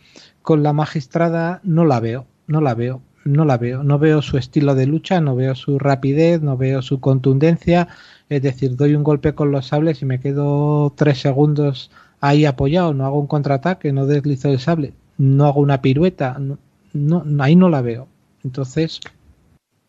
con 0.41 0.63
la 0.63 0.73
magistrada 0.73 1.59
no 1.63 1.85
la 1.85 1.99
veo, 1.99 2.25
no 2.47 2.61
la 2.61 2.73
veo, 2.73 3.01
no 3.25 3.45
la 3.45 3.57
veo, 3.57 3.83
no 3.83 3.99
veo 3.99 4.21
su 4.21 4.37
estilo 4.37 4.73
de 4.73 4.87
lucha, 4.87 5.21
no 5.21 5.35
veo 5.35 5.53
su 5.53 5.77
rapidez, 5.77 6.41
no 6.41 6.57
veo 6.57 6.81
su 6.81 6.99
contundencia, 6.99 7.87
es 8.29 8.41
decir, 8.41 8.75
doy 8.75 8.95
un 8.95 9.03
golpe 9.03 9.35
con 9.35 9.51
los 9.51 9.67
sables 9.67 10.01
y 10.01 10.05
me 10.05 10.19
quedo 10.19 10.93
tres 10.95 11.19
segundos 11.21 11.91
ahí 12.21 12.45
apoyado, 12.45 12.93
no 12.93 13.05
hago 13.05 13.19
un 13.19 13.27
contraataque, 13.27 13.91
no 13.91 14.07
deslizo 14.07 14.49
el 14.49 14.59
sable, 14.59 14.93
no 15.17 15.45
hago 15.45 15.61
una 15.61 15.81
pirueta, 15.81 16.39
no 16.39 17.23
ahí 17.39 17.55
no 17.55 17.69
la 17.69 17.81
veo. 17.81 18.07
Entonces, 18.43 19.01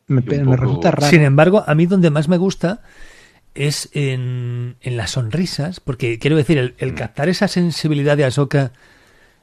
me, 0.08 0.20
resulta 0.20 0.90
raro. 0.90 1.10
Sin 1.10 1.22
embargo, 1.22 1.64
a 1.66 1.74
mí 1.74 1.86
donde 1.86 2.10
más 2.10 2.28
me 2.28 2.36
gusta 2.36 2.80
es 3.54 3.90
en, 3.92 4.76
en 4.80 4.96
las 4.96 5.12
sonrisas, 5.12 5.80
porque 5.80 6.18
quiero 6.18 6.36
decir, 6.36 6.74
el, 6.78 6.92
mm. 6.92 6.94
captar 6.94 7.28
esa 7.28 7.48
sensibilidad 7.48 8.16
de 8.16 8.24
Ahsoka 8.24 8.72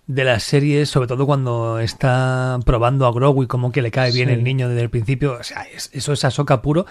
de 0.08 0.24
las 0.24 0.44
series, 0.44 0.90
sobre 0.90 1.08
todo 1.08 1.26
cuando 1.26 1.80
está 1.80 2.60
probando 2.64 3.08
a 3.08 3.11
Grogu 3.11 3.44
y 3.44 3.48
como 3.48 3.72
que 3.72 3.82
le 3.82 3.90
cae 3.90 4.11
bien 4.11 4.30
el 4.30 4.44
niño 4.44 4.69
desde 4.69 4.84
el 4.84 4.90
principio, 4.90 5.38
o 5.40 5.44
sea, 5.44 5.66
eso 5.92 6.14
es 6.14 6.24
Ahsoka 6.24 6.61
puro. 6.61 6.85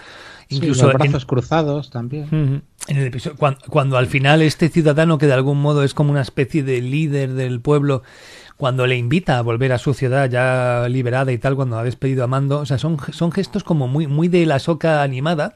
Incluso 0.49 0.85
los 0.85 0.93
brazos 0.93 1.25
cruzados 1.25 1.89
también. 1.89 2.63
En 2.87 2.97
el 2.97 3.07
episodio, 3.07 3.37
cuando, 3.37 3.61
cuando, 3.67 3.97
al 3.97 4.07
final 4.07 4.41
este 4.41 4.69
ciudadano 4.69 5.17
que 5.17 5.25
de 5.25 5.33
algún 5.33 5.59
modo 5.59 5.83
es 5.83 5.93
como 5.93 6.11
una 6.11 6.21
especie 6.21 6.61
de 6.61 6.81
líder 6.81 7.33
del 7.33 7.61
pueblo 7.61 8.03
cuando 8.57 8.87
le 8.87 8.95
invita 8.95 9.37
a 9.37 9.41
volver 9.41 9.73
a 9.73 9.77
su 9.77 9.93
ciudad 9.93 10.29
ya 10.29 10.87
liberada 10.89 11.31
y 11.31 11.37
tal, 11.37 11.55
cuando 11.55 11.77
ha 11.77 11.83
despedido 11.83 12.23
a 12.23 12.27
Mando, 12.27 12.59
o 12.59 12.65
sea, 12.65 12.77
son, 12.77 12.97
son 13.11 13.31
gestos 13.31 13.63
como 13.63 13.87
muy, 13.87 14.07
muy 14.07 14.27
de 14.27 14.45
la 14.45 14.59
soca 14.59 15.03
animada 15.03 15.55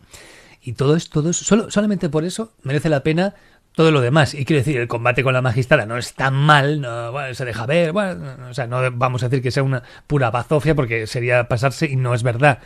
y 0.62 0.74
todo 0.74 0.96
es, 0.96 1.10
todo 1.10 1.32
solo, 1.34 1.72
solamente 1.72 2.10
por 2.10 2.26
eso 2.26 2.52
merece 2.64 2.90
la 2.90 3.04
pena 3.04 3.36
todo 3.74 3.92
lo 3.92 4.02
demás. 4.02 4.34
Y 4.34 4.44
quiero 4.44 4.60
decir, 4.60 4.78
el 4.78 4.88
combate 4.88 5.24
con 5.24 5.34
la 5.34 5.42
magistrada 5.42 5.86
no 5.86 5.98
es 5.98 6.14
tan 6.14 6.34
mal, 6.34 6.82
no, 6.82 7.12
bueno, 7.14 7.34
se 7.34 7.46
deja 7.46 7.66
ver, 7.66 7.94
bueno, 7.94 8.50
o 8.50 8.54
sea, 8.54 8.68
no 8.68 8.92
vamos 8.92 9.24
a 9.24 9.30
decir 9.30 9.42
que 9.42 9.52
sea 9.52 9.64
una 9.64 9.84
pura 10.06 10.32
bazofia 10.32 10.76
porque 10.76 11.08
sería 11.08 11.48
pasarse 11.48 11.86
y 11.86 11.96
no 11.96 12.14
es 12.14 12.24
verdad. 12.24 12.60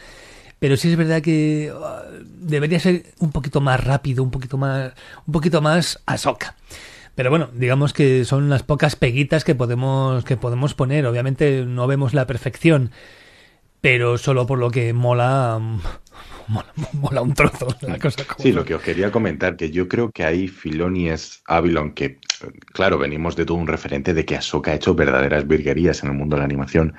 Pero 0.57 0.77
sí 0.77 0.89
es 0.89 0.97
verdad 0.97 1.21
que 1.21 1.71
uh, 1.71 2.23
debería 2.23 2.79
ser 2.79 3.03
un 3.19 3.31
poquito 3.31 3.59
más 3.61 3.83
rápido, 3.83 4.23
un 4.23 4.31
poquito 4.31 4.57
más, 4.57 4.93
un 5.27 5.33
poquito 5.33 5.61
más 5.61 6.01
a 6.05 6.17
soca. 6.17 6.55
Pero 7.15 7.29
bueno, 7.29 7.49
digamos 7.53 7.93
que 7.93 8.25
son 8.25 8.49
las 8.49 8.63
pocas 8.63 8.95
peguitas 8.95 9.43
que 9.43 9.55
podemos, 9.55 10.25
que 10.25 10.37
podemos 10.37 10.73
poner. 10.73 11.05
Obviamente 11.05 11.65
no 11.65 11.85
vemos 11.85 12.13
la 12.13 12.25
perfección, 12.25 12.91
pero 13.81 14.17
solo 14.17 14.47
por 14.47 14.57
lo 14.57 14.71
que 14.71 14.93
mola, 14.93 15.59
mola, 16.93 17.21
un 17.21 17.33
trozo 17.33 17.67
la 17.81 17.99
cosa. 17.99 18.23
sí, 18.39 18.51
lo 18.51 18.65
que 18.65 18.75
os 18.75 18.81
quería 18.81 19.11
comentar, 19.11 19.55
que 19.55 19.69
yo 19.69 19.87
creo 19.87 20.11
que 20.11 20.23
ahí 20.23 20.47
Filoni 20.47 21.09
es 21.09 21.43
Avilon, 21.45 21.93
que 21.93 22.17
claro, 22.71 22.97
venimos 22.97 23.35
de 23.35 23.45
todo 23.45 23.57
un 23.57 23.67
referente 23.67 24.13
de 24.13 24.25
que 24.25 24.35
Ahsoka 24.35 24.71
ha 24.71 24.75
hecho 24.75 24.95
verdaderas 24.95 25.47
virguerías 25.47 26.03
en 26.03 26.09
el 26.09 26.15
mundo 26.15 26.35
de 26.35 26.39
la 26.39 26.45
animación, 26.45 26.95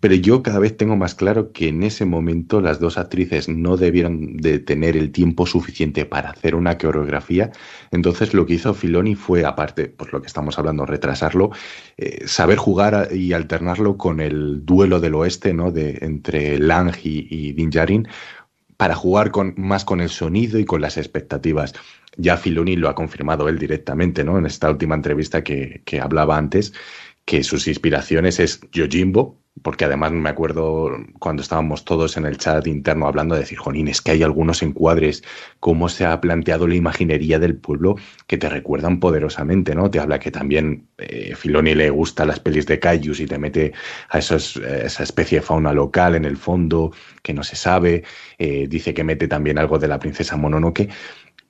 Pero 0.00 0.14
yo 0.14 0.42
cada 0.42 0.58
vez 0.58 0.76
tengo 0.76 0.96
más 0.96 1.14
claro 1.14 1.52
que 1.52 1.68
en 1.68 1.82
ese 1.82 2.04
momento 2.04 2.60
las 2.60 2.80
dos 2.80 2.98
actrices 2.98 3.48
no 3.48 3.76
debieron 3.76 4.36
de 4.36 4.58
tener 4.58 4.96
el 4.96 5.10
tiempo 5.10 5.46
suficiente 5.46 6.04
para 6.04 6.30
hacer 6.30 6.54
una 6.54 6.76
coreografía. 6.76 7.50
Entonces 7.90 8.34
lo 8.34 8.44
que 8.44 8.54
hizo 8.54 8.74
Filoni 8.74 9.14
fue, 9.14 9.44
aparte, 9.44 9.86
pues 9.86 10.12
lo 10.12 10.20
que 10.20 10.26
estamos 10.26 10.58
hablando, 10.58 10.84
retrasarlo, 10.84 11.50
eh, 11.96 12.22
saber 12.26 12.58
jugar 12.58 13.08
y 13.12 13.32
alternarlo 13.32 13.96
con 13.96 14.20
el 14.20 14.64
duelo 14.66 15.00
del 15.00 15.14
oeste, 15.14 15.54
¿no? 15.54 15.70
De, 15.70 15.98
entre 16.02 16.58
Lang 16.58 16.94
y, 17.02 17.26
y 17.30 17.52
Din 17.52 17.70
para 18.76 18.94
jugar 18.94 19.30
con, 19.30 19.54
más 19.56 19.84
con 19.84 20.00
el 20.00 20.10
sonido 20.10 20.58
y 20.58 20.64
con 20.66 20.80
las 20.82 20.98
expectativas. 20.98 21.74
Ya 22.18 22.36
Filoni 22.36 22.76
lo 22.76 22.88
ha 22.88 22.94
confirmado 22.94 23.48
él 23.48 23.58
directamente, 23.58 24.24
¿no? 24.24 24.38
En 24.38 24.46
esta 24.46 24.70
última 24.70 24.94
entrevista 24.94 25.42
que, 25.42 25.82
que 25.84 26.00
hablaba 26.00 26.36
antes, 26.36 26.72
que 27.24 27.42
sus 27.42 27.66
inspiraciones 27.68 28.38
es 28.40 28.60
Yojimbo, 28.72 29.40
porque 29.66 29.84
además 29.84 30.12
me 30.12 30.28
acuerdo 30.28 30.96
cuando 31.18 31.42
estábamos 31.42 31.84
todos 31.84 32.16
en 32.16 32.24
el 32.24 32.38
chat 32.38 32.68
interno 32.68 33.08
hablando 33.08 33.34
de 33.34 33.40
decir, 33.40 33.58
Jonín, 33.58 33.88
es 33.88 34.00
que 34.00 34.12
hay 34.12 34.22
algunos 34.22 34.62
encuadres, 34.62 35.24
cómo 35.58 35.88
se 35.88 36.04
ha 36.06 36.20
planteado 36.20 36.68
la 36.68 36.76
imaginería 36.76 37.40
del 37.40 37.56
pueblo 37.56 37.96
que 38.28 38.38
te 38.38 38.48
recuerdan 38.48 39.00
poderosamente, 39.00 39.74
¿no? 39.74 39.90
Te 39.90 39.98
habla 39.98 40.20
que 40.20 40.30
también 40.30 40.86
eh, 40.98 41.34
Filoni 41.34 41.74
le 41.74 41.90
gusta 41.90 42.24
las 42.24 42.38
pelis 42.38 42.66
de 42.66 42.78
Kaijus 42.78 43.18
y 43.18 43.26
te 43.26 43.38
mete 43.38 43.72
a 44.10 44.20
eh, 44.20 44.20
esa 44.20 45.02
especie 45.02 45.40
de 45.40 45.44
fauna 45.44 45.72
local 45.72 46.14
en 46.14 46.26
el 46.26 46.36
fondo 46.36 46.92
que 47.24 47.34
no 47.34 47.42
se 47.42 47.56
sabe, 47.56 48.04
eh, 48.38 48.68
dice 48.68 48.94
que 48.94 49.02
mete 49.02 49.26
también 49.26 49.58
algo 49.58 49.80
de 49.80 49.88
la 49.88 49.98
princesa 49.98 50.36
Mononoke, 50.36 50.88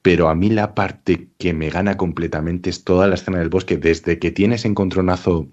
pero 0.00 0.30
a 0.30 0.34
mí 0.34 0.48
la 0.48 0.74
parte 0.74 1.28
que 1.36 1.52
me 1.52 1.68
gana 1.68 1.98
completamente 1.98 2.70
es 2.70 2.82
toda 2.82 3.08
la 3.08 3.16
escena 3.16 3.40
del 3.40 3.50
bosque, 3.50 3.76
desde 3.76 4.18
que 4.18 4.30
tienes 4.30 4.64
encontronazo 4.64 5.50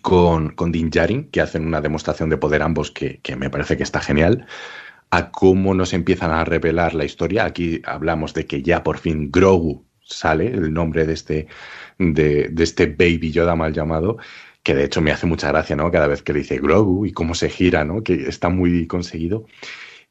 con, 0.00 0.50
con 0.50 0.72
Din 0.72 0.90
Djarin, 0.90 1.30
que 1.30 1.40
hacen 1.40 1.66
una 1.66 1.80
demostración 1.80 2.30
de 2.30 2.36
poder 2.36 2.62
ambos 2.62 2.90
que, 2.90 3.20
que, 3.20 3.36
me 3.36 3.50
parece 3.50 3.76
que 3.76 3.82
está 3.82 4.00
genial, 4.00 4.46
a 5.10 5.30
cómo 5.30 5.74
nos 5.74 5.92
empiezan 5.92 6.30
a 6.30 6.44
revelar 6.44 6.94
la 6.94 7.04
historia. 7.04 7.44
Aquí 7.44 7.82
hablamos 7.84 8.34
de 8.34 8.46
que 8.46 8.62
ya 8.62 8.82
por 8.82 8.98
fin 8.98 9.30
Grogu 9.30 9.84
sale, 10.00 10.46
el 10.48 10.72
nombre 10.72 11.06
de 11.06 11.12
este, 11.12 11.46
de, 11.98 12.48
de 12.50 12.64
este 12.64 12.86
Baby 12.86 13.30
Yoda 13.32 13.54
mal 13.54 13.72
llamado, 13.72 14.18
que 14.62 14.74
de 14.74 14.84
hecho 14.84 15.00
me 15.00 15.10
hace 15.10 15.26
mucha 15.26 15.48
gracia, 15.48 15.76
¿no? 15.76 15.90
Cada 15.90 16.06
vez 16.06 16.22
que 16.22 16.32
dice 16.32 16.58
Grogu 16.58 17.06
y 17.06 17.12
cómo 17.12 17.34
se 17.34 17.48
gira, 17.48 17.84
¿no? 17.84 18.02
Que 18.02 18.28
está 18.28 18.48
muy 18.48 18.86
conseguido. 18.86 19.46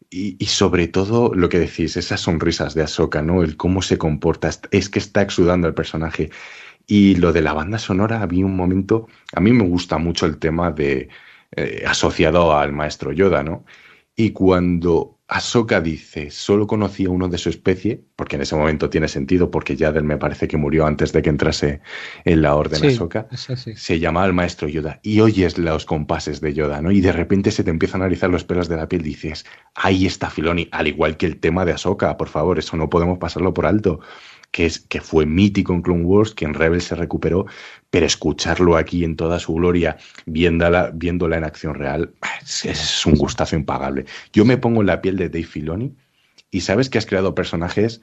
Y, 0.10 0.36
y, 0.40 0.48
sobre 0.48 0.88
todo 0.88 1.34
lo 1.34 1.48
que 1.48 1.60
decís, 1.60 1.96
esas 1.96 2.20
sonrisas 2.20 2.74
de 2.74 2.84
Ahsoka, 2.84 3.22
¿no? 3.22 3.44
El 3.44 3.56
cómo 3.56 3.82
se 3.82 3.98
comporta, 3.98 4.50
es 4.72 4.90
que 4.90 5.00
está 5.00 5.22
exudando 5.22 5.68
el 5.68 5.74
personaje. 5.74 6.30
Y 6.88 7.16
lo 7.16 7.32
de 7.34 7.42
la 7.42 7.54
banda 7.54 7.78
sonora, 7.78 8.22
había 8.22 8.46
un 8.46 8.56
momento, 8.56 9.08
a 9.34 9.40
mí 9.40 9.52
me 9.54 9.64
gusta 9.64 9.98
mucho 9.98 10.26
el 10.26 10.38
tema 10.38 10.72
de 10.72 11.10
eh, 11.56 11.84
asociado 11.86 12.58
al 12.58 12.72
maestro 12.72 13.12
Yoda, 13.12 13.44
¿no? 13.44 13.66
Y 14.16 14.32
cuando 14.32 15.20
Ahsoka 15.32 15.80
dice, 15.80 16.30
solo 16.30 16.68
conocía 16.68 17.10
uno 17.10 17.30
de 17.30 17.38
su 17.38 17.48
especie, 17.50 18.04
porque 18.18 18.36
en 18.36 18.42
ese 18.42 18.58
momento 18.58 18.90
tiene 18.90 19.08
sentido, 19.08 19.50
porque 19.50 19.78
Yaden 19.78 20.06
me 20.06 20.18
parece 20.18 20.46
que 20.50 20.58
murió 20.58 20.86
antes 20.86 21.14
de 21.14 21.22
que 21.22 21.30
entrase 21.30 21.80
en 22.26 22.42
la 22.42 22.56
orden 22.56 22.82
Sí, 22.82 22.88
Ahsoka, 22.88 23.28
sí. 23.32 23.74
se 23.78 24.00
llama 24.00 24.24
al 24.24 24.34
maestro 24.34 24.68
Yoda 24.68 25.00
y 25.04 25.22
oyes 25.22 25.58
los 25.58 25.86
compases 25.86 26.42
de 26.42 26.54
Yoda, 26.54 26.82
¿no? 26.82 26.92
Y 26.92 27.00
de 27.00 27.14
repente 27.14 27.52
se 27.52 27.64
te 27.64 27.70
empiezan 27.70 28.02
a 28.02 28.08
erizar 28.08 28.30
los 28.30 28.44
pelos 28.44 28.68
de 28.68 28.76
la 28.76 28.90
piel, 28.90 29.04
dices, 29.04 29.46
ahí 29.74 30.06
está 30.06 30.30
Filoni, 30.30 30.68
al 30.72 30.88
igual 30.88 31.16
que 31.16 31.28
el 31.28 31.40
tema 31.40 31.64
de 31.64 31.72
Ahsoka, 31.72 32.18
por 32.18 32.28
favor, 32.28 32.60
eso 32.60 32.76
no 32.76 32.90
podemos 32.90 33.18
pasarlo 33.18 33.54
por 33.54 33.66
alto 33.66 34.02
que, 34.52 34.66
es, 34.66 34.80
que 34.80 35.02
fue 35.02 35.26
mítico 35.26 35.74
en 35.74 35.82
Clone 35.82 36.04
Wars, 36.04 36.34
que 36.34 36.46
en 36.46 36.54
Rebels 36.54 36.86
se 36.86 36.96
recuperó, 36.96 37.46
pero 37.90 38.06
escucharlo 38.06 38.78
aquí 38.78 39.04
en 39.04 39.16
toda 39.16 39.40
su 39.40 39.54
gloria, 39.56 39.98
viéndola, 40.26 40.92
viéndola 40.94 41.38
en 41.38 41.44
acción 41.44 41.76
real, 41.76 42.14
es, 42.42 42.66
es, 42.66 43.06
un 43.06 43.16
gustazo 43.16 43.56
impagable. 43.56 44.06
Yo 44.34 44.46
me 44.46 44.58
pongo 44.58 44.82
en 44.82 44.88
la 44.88 45.02
piel 45.02 45.18
de 45.18 45.30
Dave 45.30 45.44
Filoni 45.44 45.96
y 46.52 46.62
sabes 46.62 46.90
que 46.90 46.98
has 46.98 47.06
creado 47.06 47.34
personajes 47.34 48.02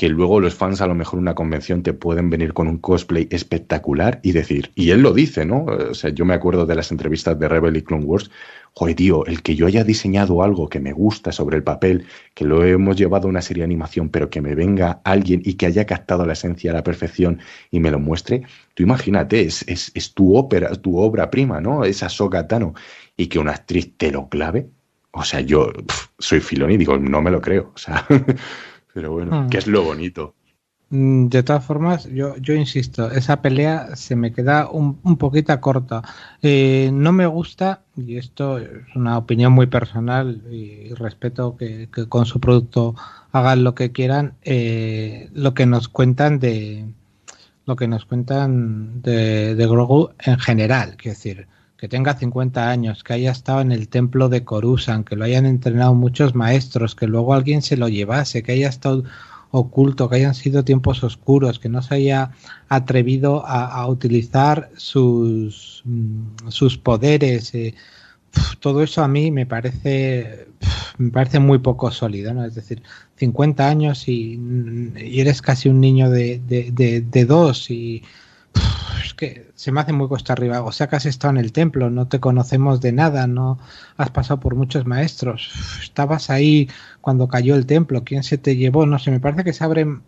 que 0.00 0.08
luego 0.08 0.40
los 0.40 0.54
fans 0.54 0.80
a 0.80 0.86
lo 0.86 0.94
mejor 0.94 1.18
una 1.18 1.34
convención 1.34 1.82
te 1.82 1.92
pueden 1.92 2.30
venir 2.30 2.54
con 2.54 2.68
un 2.68 2.78
cosplay 2.78 3.28
espectacular 3.30 4.18
y 4.22 4.32
decir, 4.32 4.72
y 4.74 4.92
él 4.92 5.02
lo 5.02 5.12
dice, 5.12 5.44
¿no? 5.44 5.64
O 5.64 5.92
sea, 5.92 6.08
yo 6.08 6.24
me 6.24 6.32
acuerdo 6.32 6.64
de 6.64 6.74
las 6.74 6.90
entrevistas 6.90 7.38
de 7.38 7.46
Rebel 7.46 7.76
y 7.76 7.82
Clone 7.82 8.06
Wars, 8.06 8.30
joder, 8.72 8.96
tío, 8.96 9.26
el 9.26 9.42
que 9.42 9.56
yo 9.56 9.66
haya 9.66 9.84
diseñado 9.84 10.42
algo 10.42 10.70
que 10.70 10.80
me 10.80 10.94
gusta 10.94 11.32
sobre 11.32 11.58
el 11.58 11.64
papel, 11.64 12.06
que 12.32 12.46
lo 12.46 12.64
hemos 12.64 12.96
llevado 12.96 13.26
a 13.26 13.30
una 13.30 13.42
serie 13.42 13.60
de 13.60 13.66
animación, 13.66 14.08
pero 14.08 14.30
que 14.30 14.40
me 14.40 14.54
venga 14.54 15.02
alguien 15.04 15.42
y 15.44 15.52
que 15.52 15.66
haya 15.66 15.84
captado 15.84 16.24
la 16.24 16.32
esencia 16.32 16.70
a 16.70 16.74
la 16.74 16.82
perfección 16.82 17.38
y 17.70 17.80
me 17.80 17.90
lo 17.90 17.98
muestre, 17.98 18.44
tú 18.72 18.82
imagínate, 18.82 19.42
es, 19.42 19.68
es, 19.68 19.92
es 19.94 20.14
tu 20.14 20.34
ópera, 20.34 20.74
tu 20.76 20.96
obra 20.96 21.28
prima, 21.28 21.60
¿no? 21.60 21.84
Esa 21.84 22.06
Ahsoka 22.06 22.48
Tano, 22.48 22.72
y 23.18 23.26
que 23.26 23.38
una 23.38 23.52
actriz 23.52 23.98
te 23.98 24.10
lo 24.10 24.30
clave. 24.30 24.70
O 25.10 25.24
sea, 25.24 25.40
yo 25.40 25.70
soy 26.18 26.40
filón 26.40 26.70
y 26.70 26.78
digo, 26.78 26.96
no 26.96 27.20
me 27.20 27.30
lo 27.30 27.42
creo. 27.42 27.72
O 27.74 27.78
sea, 27.78 28.06
pero 28.94 29.12
bueno, 29.12 29.32
Hmm. 29.32 29.48
que 29.48 29.58
es 29.58 29.66
lo 29.66 29.82
bonito. 29.84 30.34
Mm, 30.90 31.28
De 31.28 31.42
todas 31.44 31.64
formas, 31.64 32.06
yo, 32.06 32.36
yo 32.38 32.54
insisto, 32.54 33.10
esa 33.10 33.40
pelea 33.42 33.94
se 33.96 34.16
me 34.16 34.32
queda 34.32 34.68
un, 34.70 34.98
un 35.04 35.16
poquito 35.16 35.58
corta. 35.60 36.02
Eh, 36.42 36.90
no 36.92 37.12
me 37.12 37.26
gusta, 37.26 37.82
y 37.96 38.16
esto 38.16 38.58
es 38.58 38.68
una 38.96 39.16
opinión 39.18 39.52
muy 39.52 39.66
personal 39.66 40.42
y 40.50 40.92
respeto 40.94 41.56
que, 41.56 41.88
que 41.94 42.08
con 42.08 42.26
su 42.26 42.40
producto 42.40 42.94
hagan 43.32 43.62
lo 43.64 43.74
que 43.74 43.92
quieran, 43.92 44.34
eh, 44.42 45.28
lo 45.32 45.54
que 45.54 45.66
nos 45.66 45.88
cuentan 45.88 46.40
de 46.40 46.86
lo 47.66 47.76
que 47.76 47.86
nos 47.88 48.04
cuentan 48.04 49.02
de, 49.02 49.54
de 49.54 49.66
Grogu 49.66 50.10
en 50.18 50.38
general, 50.38 50.96
quiero 50.96 51.14
decir, 51.16 51.46
que 51.80 51.88
tenga 51.88 52.14
50 52.14 52.68
años, 52.68 53.02
que 53.02 53.14
haya 53.14 53.30
estado 53.30 53.62
en 53.62 53.72
el 53.72 53.88
templo 53.88 54.28
de 54.28 54.44
Coruscant, 54.44 55.08
que 55.08 55.16
lo 55.16 55.24
hayan 55.24 55.46
entrenado 55.46 55.94
muchos 55.94 56.34
maestros, 56.34 56.94
que 56.94 57.06
luego 57.06 57.32
alguien 57.32 57.62
se 57.62 57.78
lo 57.78 57.88
llevase, 57.88 58.42
que 58.42 58.52
haya 58.52 58.68
estado 58.68 59.04
oculto, 59.50 60.10
que 60.10 60.16
hayan 60.16 60.34
sido 60.34 60.62
tiempos 60.62 61.02
oscuros, 61.02 61.58
que 61.58 61.70
no 61.70 61.80
se 61.80 61.94
haya 61.94 62.32
atrevido 62.68 63.46
a, 63.46 63.86
utilizar 63.88 64.70
sus, 64.76 65.82
mm, 65.86 66.48
sus 66.48 66.76
poderes. 66.76 67.54
Eh, 67.54 67.74
todo 68.60 68.82
eso 68.82 69.02
a 69.02 69.08
mí 69.08 69.30
me 69.30 69.46
parece, 69.46 70.48
me 70.98 71.10
parece 71.10 71.38
muy 71.38 71.60
poco 71.60 71.90
sólido, 71.90 72.34
¿no? 72.34 72.44
Es 72.44 72.56
decir, 72.56 72.82
50 73.16 73.66
años 73.66 74.06
y, 74.06 74.38
y 74.98 75.18
eres 75.18 75.40
casi 75.40 75.70
un 75.70 75.80
niño 75.80 76.10
de, 76.10 76.42
de, 76.46 76.72
de, 76.72 77.00
de 77.00 77.24
dos 77.24 77.70
y 77.70 78.02
es 79.04 79.14
que 79.14 79.50
se 79.54 79.72
me 79.72 79.80
hace 79.80 79.92
muy 79.92 80.08
cuesta 80.08 80.32
arriba. 80.32 80.62
O 80.62 80.72
sea 80.72 80.88
que 80.88 80.96
has 80.96 81.06
estado 81.06 81.32
en 81.32 81.38
el 81.38 81.52
templo, 81.52 81.90
no 81.90 82.08
te 82.08 82.20
conocemos 82.20 82.80
de 82.80 82.92
nada, 82.92 83.26
no 83.26 83.58
has 83.96 84.10
pasado 84.10 84.40
por 84.40 84.54
muchos 84.54 84.86
maestros. 84.86 85.52
Estabas 85.82 86.30
ahí 86.30 86.68
cuando 87.00 87.28
cayó 87.28 87.54
el 87.54 87.66
templo, 87.66 88.04
quién 88.04 88.22
se 88.22 88.38
te 88.38 88.56
llevó, 88.56 88.86
no 88.86 88.98
sé, 88.98 89.10
me 89.10 89.20
parece 89.20 89.44
que 89.44 89.52
se 89.52 89.64
abren 89.64 90.02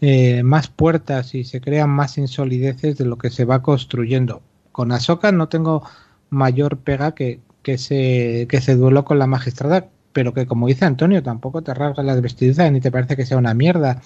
eh, 0.00 0.42
más 0.42 0.68
puertas 0.68 1.34
y 1.34 1.44
se 1.44 1.60
crean 1.60 1.90
más 1.90 2.18
insolideces 2.18 2.98
de 2.98 3.04
lo 3.06 3.16
que 3.18 3.30
se 3.30 3.44
va 3.44 3.62
construyendo. 3.62 4.42
Con 4.72 4.92
Ahsoka 4.92 5.32
no 5.32 5.48
tengo 5.48 5.82
mayor 6.28 6.78
pega 6.78 7.14
que, 7.14 7.40
que, 7.62 7.74
ese, 7.74 8.46
que 8.48 8.58
ese 8.58 8.76
duelo 8.76 9.04
con 9.04 9.18
la 9.18 9.26
magistrada, 9.26 9.88
pero 10.16 10.32
que 10.32 10.46
como 10.46 10.66
dice 10.66 10.86
Antonio, 10.86 11.22
tampoco 11.22 11.60
te 11.60 11.74
rasga 11.74 12.02
las 12.02 12.22
vestiduras 12.22 12.72
ni 12.72 12.80
te 12.80 12.90
parece 12.90 13.16
que 13.16 13.26
sea 13.26 13.36
una 13.36 13.52
mierda. 13.52 14.00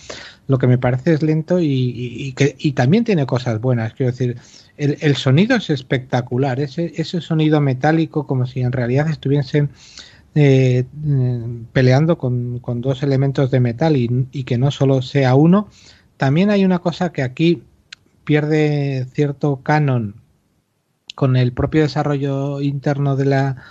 Lo 0.48 0.58
que 0.58 0.66
me 0.66 0.76
parece 0.76 1.12
es 1.12 1.22
lento 1.22 1.60
y, 1.60 2.32
que, 2.36 2.56
y 2.58 2.72
también 2.72 3.04
tiene 3.04 3.26
cosas 3.26 3.60
buenas. 3.60 3.94
Quiero 3.94 4.10
decir, 4.10 4.36
el, 4.76 4.98
el 5.02 5.14
sonido 5.14 5.54
es 5.56 5.70
espectacular, 5.70 6.58
ese, 6.58 6.92
ese, 6.96 7.20
sonido 7.20 7.60
metálico 7.60 8.26
como 8.26 8.44
si 8.44 8.60
en 8.60 8.72
realidad 8.72 9.08
estuviesen 9.08 9.70
eh, 10.34 10.82
peleando 11.72 12.18
con, 12.18 12.58
con, 12.58 12.80
dos 12.80 13.04
elementos 13.04 13.52
de 13.52 13.60
metal 13.60 13.96
y, 13.96 14.26
y, 14.32 14.42
que 14.42 14.58
no 14.58 14.72
solo 14.72 15.02
sea 15.02 15.36
uno. 15.36 15.68
También 16.16 16.50
hay 16.50 16.64
una 16.64 16.80
cosa 16.80 17.12
que 17.12 17.22
aquí 17.22 17.62
pierde 18.24 19.06
cierto 19.12 19.60
canon 19.62 20.16
con 21.14 21.36
el 21.36 21.52
propio 21.52 21.82
desarrollo 21.82 22.60
interno 22.60 23.14
de 23.14 23.26
la 23.26 23.62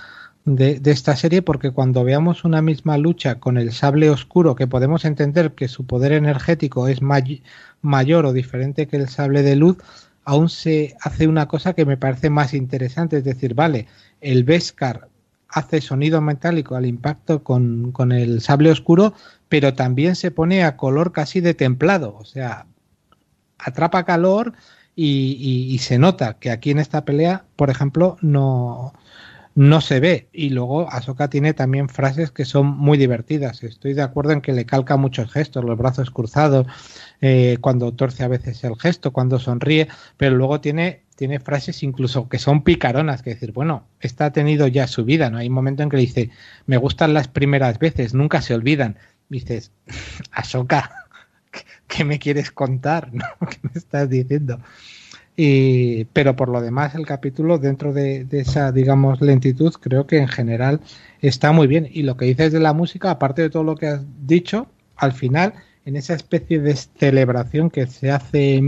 de, 0.56 0.82
esta 0.86 1.16
serie 1.16 1.42
porque 1.42 1.72
cuando 1.72 2.04
veamos 2.04 2.44
una 2.44 2.62
misma 2.62 2.98
lucha 2.98 3.40
con 3.40 3.58
el 3.58 3.72
sable 3.72 4.10
oscuro 4.10 4.56
que 4.56 4.68
podemos 4.68 5.06
entender 5.06 5.54
que 5.54 5.68
su 5.68 5.86
poder 5.86 6.12
energético 6.12 6.88
es 6.88 7.02
may 7.02 7.44
mayor 7.82 8.26
o 8.26 8.34
diferente 8.34 8.88
que 8.88 8.98
el 8.98 9.10
sable 9.10 9.44
de 9.44 9.56
luz 9.56 9.78
aún 10.26 10.50
se 10.50 10.96
hace 11.02 11.28
una 11.28 11.48
cosa 11.48 11.74
que 11.74 11.86
me 11.86 11.98
parece 11.98 12.30
más 12.30 12.54
interesante. 12.54 13.18
Es 13.18 13.24
decir 13.24 13.54
vale 13.54 13.88
el 14.22 14.44
Beskar 14.44 15.08
hace 15.50 15.82
sonido 15.82 16.22
metálico 16.22 16.76
al 16.76 16.86
impacto 16.86 17.44
con, 17.44 17.92
con, 17.92 18.12
el 18.12 18.42
sable 18.42 18.72
oscuro, 18.72 19.14
pero 19.50 19.74
también 19.74 20.16
se 20.16 20.32
pone 20.32 20.64
a 20.64 20.78
color 20.78 21.12
casi 21.12 21.42
de 21.42 21.56
templado, 21.56 22.16
o 22.18 22.26
sea, 22.26 22.68
atrapa 23.58 24.04
calor 24.04 24.54
y, 24.96 25.68
y 25.72 25.78
se 25.80 25.98
nota 25.98 26.36
que 26.36 26.52
aquí 26.52 26.70
en 26.70 26.78
esta 26.78 27.04
pelea, 27.04 27.46
por 27.56 27.72
ejemplo, 27.72 28.18
no, 28.22 28.94
no 29.56 29.82
se 29.82 30.00
ve. 30.00 30.30
Y 30.32 30.50
luego 30.50 30.92
Ahsoka 30.92 31.30
tiene 31.30 31.54
también 31.54 31.90
frases 31.90 32.32
que 32.32 32.46
son 32.46 32.68
muy 32.68 32.98
divertidas. 32.98 33.64
Estoy 33.64 33.94
de 33.94 34.02
acuerdo 34.02 34.32
en 34.32 34.42
que 34.42 34.54
le 34.54 34.66
calca 34.66 34.98
muchos 34.98 35.32
gestos, 35.32 35.64
los 35.66 35.78
brazos 35.78 36.12
cruzados, 36.12 36.68
eh, 37.22 37.58
cuando 37.62 37.94
torce 37.94 38.24
a 38.24 38.28
veces 38.28 38.64
el 38.64 38.76
gesto, 38.78 39.12
cuando 39.12 39.40
sonríe, 39.40 39.88
pero 40.18 40.36
luego 40.36 40.62
tiene, 40.62 41.04
tiene 41.16 41.40
frases 41.40 41.84
incluso 41.84 42.30
que 42.30 42.40
son 42.40 42.64
picaronas, 42.64 43.22
que 43.22 43.32
decir, 43.32 43.52
bueno, 43.52 43.88
esta 44.00 44.26
ha 44.26 44.32
tenido 44.32 44.68
ya 44.68 44.88
su 44.88 45.04
vida, 45.04 45.30
¿no? 45.30 45.38
Hay 45.38 45.48
un 45.48 45.54
momento 45.54 45.84
en 45.84 45.90
que 45.90 45.98
le 45.98 46.04
dice, 46.04 46.30
me 46.66 46.78
gustan 46.78 47.14
las 47.14 47.28
primeras 47.28 47.80
veces, 47.80 48.14
nunca 48.14 48.42
se 48.42 48.54
olvidan. 48.54 48.98
dices, 49.30 49.72
Ahsoka, 50.32 51.08
¿qué 51.88 52.06
me 52.06 52.20
quieres 52.20 52.52
contar? 52.52 53.14
¿no? 53.14 53.26
¿Qué 53.50 53.58
me 53.62 53.72
estás 53.76 54.10
diciendo? 54.10 54.60
Y, 55.42 56.04
pero 56.12 56.36
por 56.36 56.50
lo 56.50 56.60
demás, 56.60 56.96
el 56.96 57.06
capítulo, 57.06 57.60
dentro 57.60 57.94
de, 57.94 58.28
esa, 58.30 58.74
digamos, 58.74 59.22
lentitud, 59.22 59.72
creo 59.80 60.06
que 60.06 60.18
en 60.18 60.28
general 60.28 60.82
está 61.22 61.54
muy 61.54 61.66
bien. 61.66 61.88
Y 61.90 62.04
lo 62.04 62.18
que 62.18 62.26
dices 62.26 62.52
de 62.52 62.60
la 62.60 62.74
música, 62.74 63.10
aparte 63.10 63.44
de 63.44 63.50
todo 63.50 63.64
lo 63.64 63.78
que 63.78 63.88
has 63.88 64.02
dicho, 64.28 64.68
al 64.98 65.14
final, 65.14 65.54
en 65.86 65.96
esa 65.96 66.14
especie 66.14 66.60
de 66.60 66.76
celebración 66.76 67.70
que 67.70 67.88
se 67.88 68.12
hace, 68.12 68.62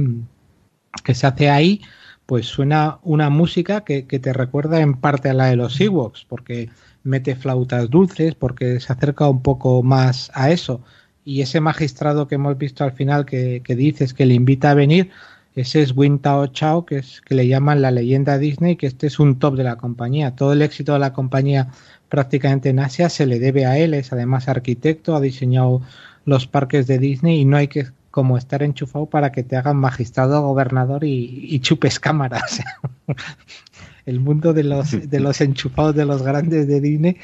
que 1.03 1.13
se 1.13 1.27
hace 1.27 1.49
ahí, 1.49 1.81
pues 2.25 2.45
suena 2.45 2.99
una 3.03 3.29
música 3.29 3.83
que, 3.83 4.07
que 4.07 4.19
te 4.19 4.31
recuerda 4.31 4.79
en 4.79 4.93
parte 4.93 5.27
a 5.27 5.33
la 5.33 5.47
de 5.47 5.57
los 5.57 5.81
Ewoks, 5.81 6.23
porque 6.23 6.69
mete 7.03 7.35
flautas 7.35 7.89
dulces, 7.89 8.33
porque 8.33 8.79
se 8.79 8.93
acerca 8.93 9.27
un 9.27 9.41
poco 9.41 9.83
más 9.83 10.31
a 10.35 10.51
eso. 10.51 10.81
Y 11.25 11.41
ese 11.41 11.59
magistrado 11.59 12.29
que 12.29 12.35
hemos 12.35 12.57
visto 12.57 12.85
al 12.85 12.93
final 12.93 13.25
que, 13.25 13.61
que 13.61 13.75
dices 13.75 14.13
que 14.13 14.25
le 14.25 14.35
invita 14.35 14.71
a 14.71 14.75
venir, 14.75 15.11
ese 15.55 15.81
es 15.81 15.95
Win 15.95 16.19
Tao 16.19 16.47
Chao, 16.47 16.85
que, 16.85 16.99
es, 16.99 17.21
que 17.21 17.35
le 17.35 17.47
llaman 17.47 17.81
la 17.81 17.91
leyenda 17.91 18.37
Disney, 18.37 18.77
que 18.77 18.87
este 18.87 19.07
es 19.07 19.19
un 19.19 19.37
top 19.37 19.55
de 19.55 19.63
la 19.63 19.75
compañía. 19.75 20.35
Todo 20.35 20.53
el 20.53 20.61
éxito 20.61 20.93
de 20.93 20.99
la 20.99 21.13
compañía 21.13 21.69
prácticamente 22.09 22.69
en 22.69 22.79
Asia 22.79 23.09
se 23.09 23.25
le 23.25 23.39
debe 23.39 23.65
a 23.65 23.77
él, 23.77 23.93
es 23.93 24.13
además 24.13 24.47
arquitecto, 24.47 25.15
ha 25.15 25.21
diseñado 25.21 25.81
los 26.25 26.47
parques 26.47 26.87
de 26.87 26.99
Disney 26.99 27.39
y 27.39 27.45
no 27.45 27.57
hay 27.57 27.67
que 27.67 27.87
como 28.11 28.37
estar 28.37 28.61
enchufado 28.63 29.05
para 29.05 29.31
que 29.31 29.43
te 29.43 29.55
hagan 29.55 29.77
magistrado, 29.77 30.41
gobernador 30.41 31.03
y, 31.03 31.59
chupes 31.61 31.99
cámaras. 31.99 32.61
el 34.05 34.19
mundo 34.19 34.53
de 34.53 34.63
los, 34.63 35.09
de 35.09 35.19
los 35.19 35.39
enchufados 35.39 35.95
de 35.95 36.05
los 36.05 36.21
grandes 36.21 36.67
de 36.67 36.81
Disney, 36.81 37.17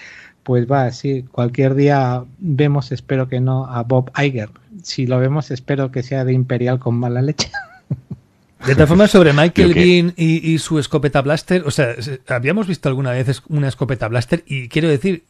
pues 0.44 0.70
va, 0.72 0.90
sí, 0.92 1.26
cualquier 1.30 1.76
día 1.76 2.24
vemos, 2.40 2.94
espero 2.94 3.28
que 3.28 3.42
no, 3.42 3.66
a 3.66 3.84
Bob 3.84 4.12
Iger. 4.18 4.50
Si 4.82 5.06
lo 5.06 5.20
vemos, 5.20 5.52
espero 5.52 5.92
que 5.92 6.04
sea 6.04 6.24
de 6.24 6.32
Imperial 6.32 6.80
con 6.80 6.96
mala 6.96 7.22
leche. 7.22 7.52
De 8.66 8.74
todas 8.74 8.90
formas, 8.90 9.12
sobre 9.12 9.34
Michael 9.34 9.74
Bean 9.74 10.14
y, 10.18 10.58
su 10.60 10.80
escopeta 10.80 11.22
blaster, 11.22 11.64
o 11.66 11.72
sea, 11.72 11.96
habíamos 12.28 12.68
visto 12.68 12.90
alguna 12.90 13.12
vez 13.12 13.44
una 13.50 13.68
escopeta 13.68 14.08
blaster 14.08 14.44
y 14.48 14.68
quiero 14.68 14.90
decir 14.90 15.24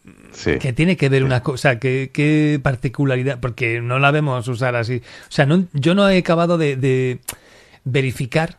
que 0.60 0.74
tiene 0.74 0.98
que 0.98 1.10
ver 1.10 1.24
una 1.24 1.44
cosa, 1.44 1.80
que 1.80 2.10
qué 2.14 2.60
particularidad, 2.62 3.40
porque 3.40 3.82
no 3.82 4.00
la 4.00 4.12
vemos 4.12 4.48
usar 4.48 4.76
así. 4.76 5.02
O 5.28 5.32
sea, 5.32 5.46
no, 5.46 5.66
yo 5.74 5.94
no 5.94 6.10
he 6.10 6.18
acabado 6.18 6.58
de, 6.58 7.20
verificar 7.84 8.58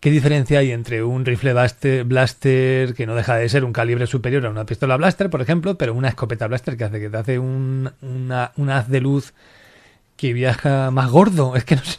qué 0.00 0.10
diferencia 0.10 0.60
hay 0.60 0.72
entre 0.72 1.02
un 1.02 1.24
rifle 1.24 1.52
blaster, 1.52 2.04
blaster, 2.04 2.94
que 2.94 3.06
no 3.06 3.14
deja 3.14 3.36
de 3.36 3.48
ser 3.48 3.64
un 3.64 3.72
calibre 3.72 4.06
superior 4.06 4.44
a 4.46 4.50
una 4.50 4.66
pistola 4.66 4.96
blaster, 4.96 5.30
por 5.30 5.42
ejemplo, 5.42 5.76
pero 5.76 5.94
una 5.94 6.08
escopeta 6.08 6.46
blaster 6.46 6.76
que 6.76 6.84
hace 6.84 7.00
que 7.00 7.10
te 7.10 7.16
hace 7.16 7.38
un, 7.38 7.90
una, 8.02 8.52
un 8.56 8.70
haz 8.70 8.88
de 8.88 9.00
luz 9.00 9.34
que 10.16 10.32
viaja 10.32 10.90
más 10.90 11.10
gordo. 11.10 11.56
Es 11.56 11.64
que 11.64 11.76
no 11.76 11.84
sé. 11.84 11.98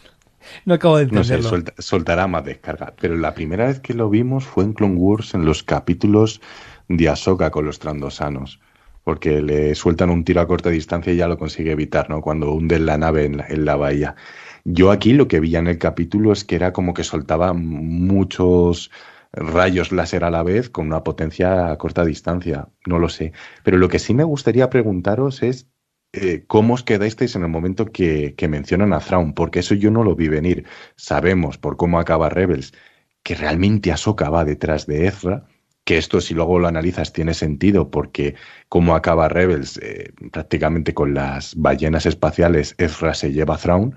No 0.66 0.74
acabo 0.74 0.98
de 0.98 1.04
entenderlo. 1.04 1.52
No 1.52 1.58
sé, 1.58 1.74
soltará 1.80 2.28
más 2.28 2.46
descarga. 2.46 2.94
Pero 3.00 3.16
la 3.16 3.34
primera 3.34 3.68
vez 3.68 3.80
que 3.80 3.94
lo 3.94 4.10
vimos 4.10 4.46
fue 4.46 4.64
en 4.64 4.74
Clone 4.74 4.96
Wars 4.96 5.34
en 5.34 5.46
los 5.46 5.64
capítulos 5.64 6.42
de 6.88 7.10
Ahsoka 7.10 7.52
con 7.52 7.66
los 7.66 7.80
trandosanos. 7.80 8.60
Porque 9.04 9.42
le 9.42 9.74
sueltan 9.76 10.10
un 10.10 10.24
tiro 10.26 10.42
a 10.42 10.48
corta 10.48 10.70
distancia 10.70 11.14
y 11.14 11.18
ya 11.18 11.28
lo 11.28 11.38
consigue 11.38 11.72
evitar, 11.72 12.10
¿no? 12.10 12.22
Cuando 12.22 12.52
hunden 12.52 12.86
la 12.86 12.98
nave 12.98 13.26
en 13.26 13.66
la, 13.66 13.76
bahía. 13.76 14.16
Yo 14.66 14.92
aquí 14.92 15.14
lo 15.14 15.28
que 15.28 15.40
vi 15.40 15.56
en 15.56 15.68
el 15.68 15.78
capítulo 15.78 16.34
es 16.34 16.44
que 16.44 16.56
era 16.56 16.74
como 16.74 16.94
que 16.94 17.06
soltaba 17.06 17.54
muchos 17.54 18.92
rayos 19.32 19.92
láser 19.92 20.24
a 20.24 20.30
la 20.30 20.44
vez 20.44 20.70
con 20.70 20.88
una 20.88 21.04
potencia 21.04 21.72
a 21.72 21.78
corta 21.78 22.04
distancia. 22.04 22.68
No 22.86 23.00
lo 23.00 23.08
sé. 23.08 23.32
Pero 23.64 23.78
lo 23.78 23.88
que 23.88 24.00
sí 24.00 24.14
me 24.14 24.26
gustaría 24.26 24.70
preguntaros 24.70 25.42
es 25.42 25.70
eh, 26.14 26.44
cómo 26.48 26.74
os 26.76 26.84
quedasteis 26.84 27.36
en 27.36 27.44
el 27.44 27.50
momento 27.50 27.86
que, 27.86 28.36
mencionan 28.50 28.94
a 28.94 29.00
Thrawn, 29.00 29.34
porque 29.34 29.60
eso 29.60 29.76
yo 29.76 29.92
no 29.92 30.04
lo 30.04 30.16
vi 30.16 30.28
venir. 30.30 30.66
Sabemos 30.96 31.58
por 31.58 31.78
cómo 31.78 32.00
acaba 32.00 32.30
Rebels 32.30 32.74
que 33.24 33.36
realmente 33.36 33.92
Ahsoka 33.92 34.30
va 34.30 34.46
detrás 34.46 34.88
de 34.88 35.08
Ezra, 35.08 35.46
que 35.84 35.98
esto 35.98 36.22
si 36.22 36.34
luego 36.34 36.60
lo 36.60 36.68
analizas 36.68 37.14
tiene 37.14 37.34
sentido 37.34 37.92
porque 37.92 38.36
cómo 38.70 38.96
acaba 38.96 39.30
Rebels 39.30 39.78
eh, 39.84 40.12
prácticamente 40.32 40.94
con 40.94 41.14
las 41.14 41.56
ballenas 41.56 42.06
espaciales, 42.06 42.76
Ezra 42.78 43.14
se 43.14 43.34
lleva 43.34 43.56
a 43.56 43.58
Thrawn, 43.58 43.96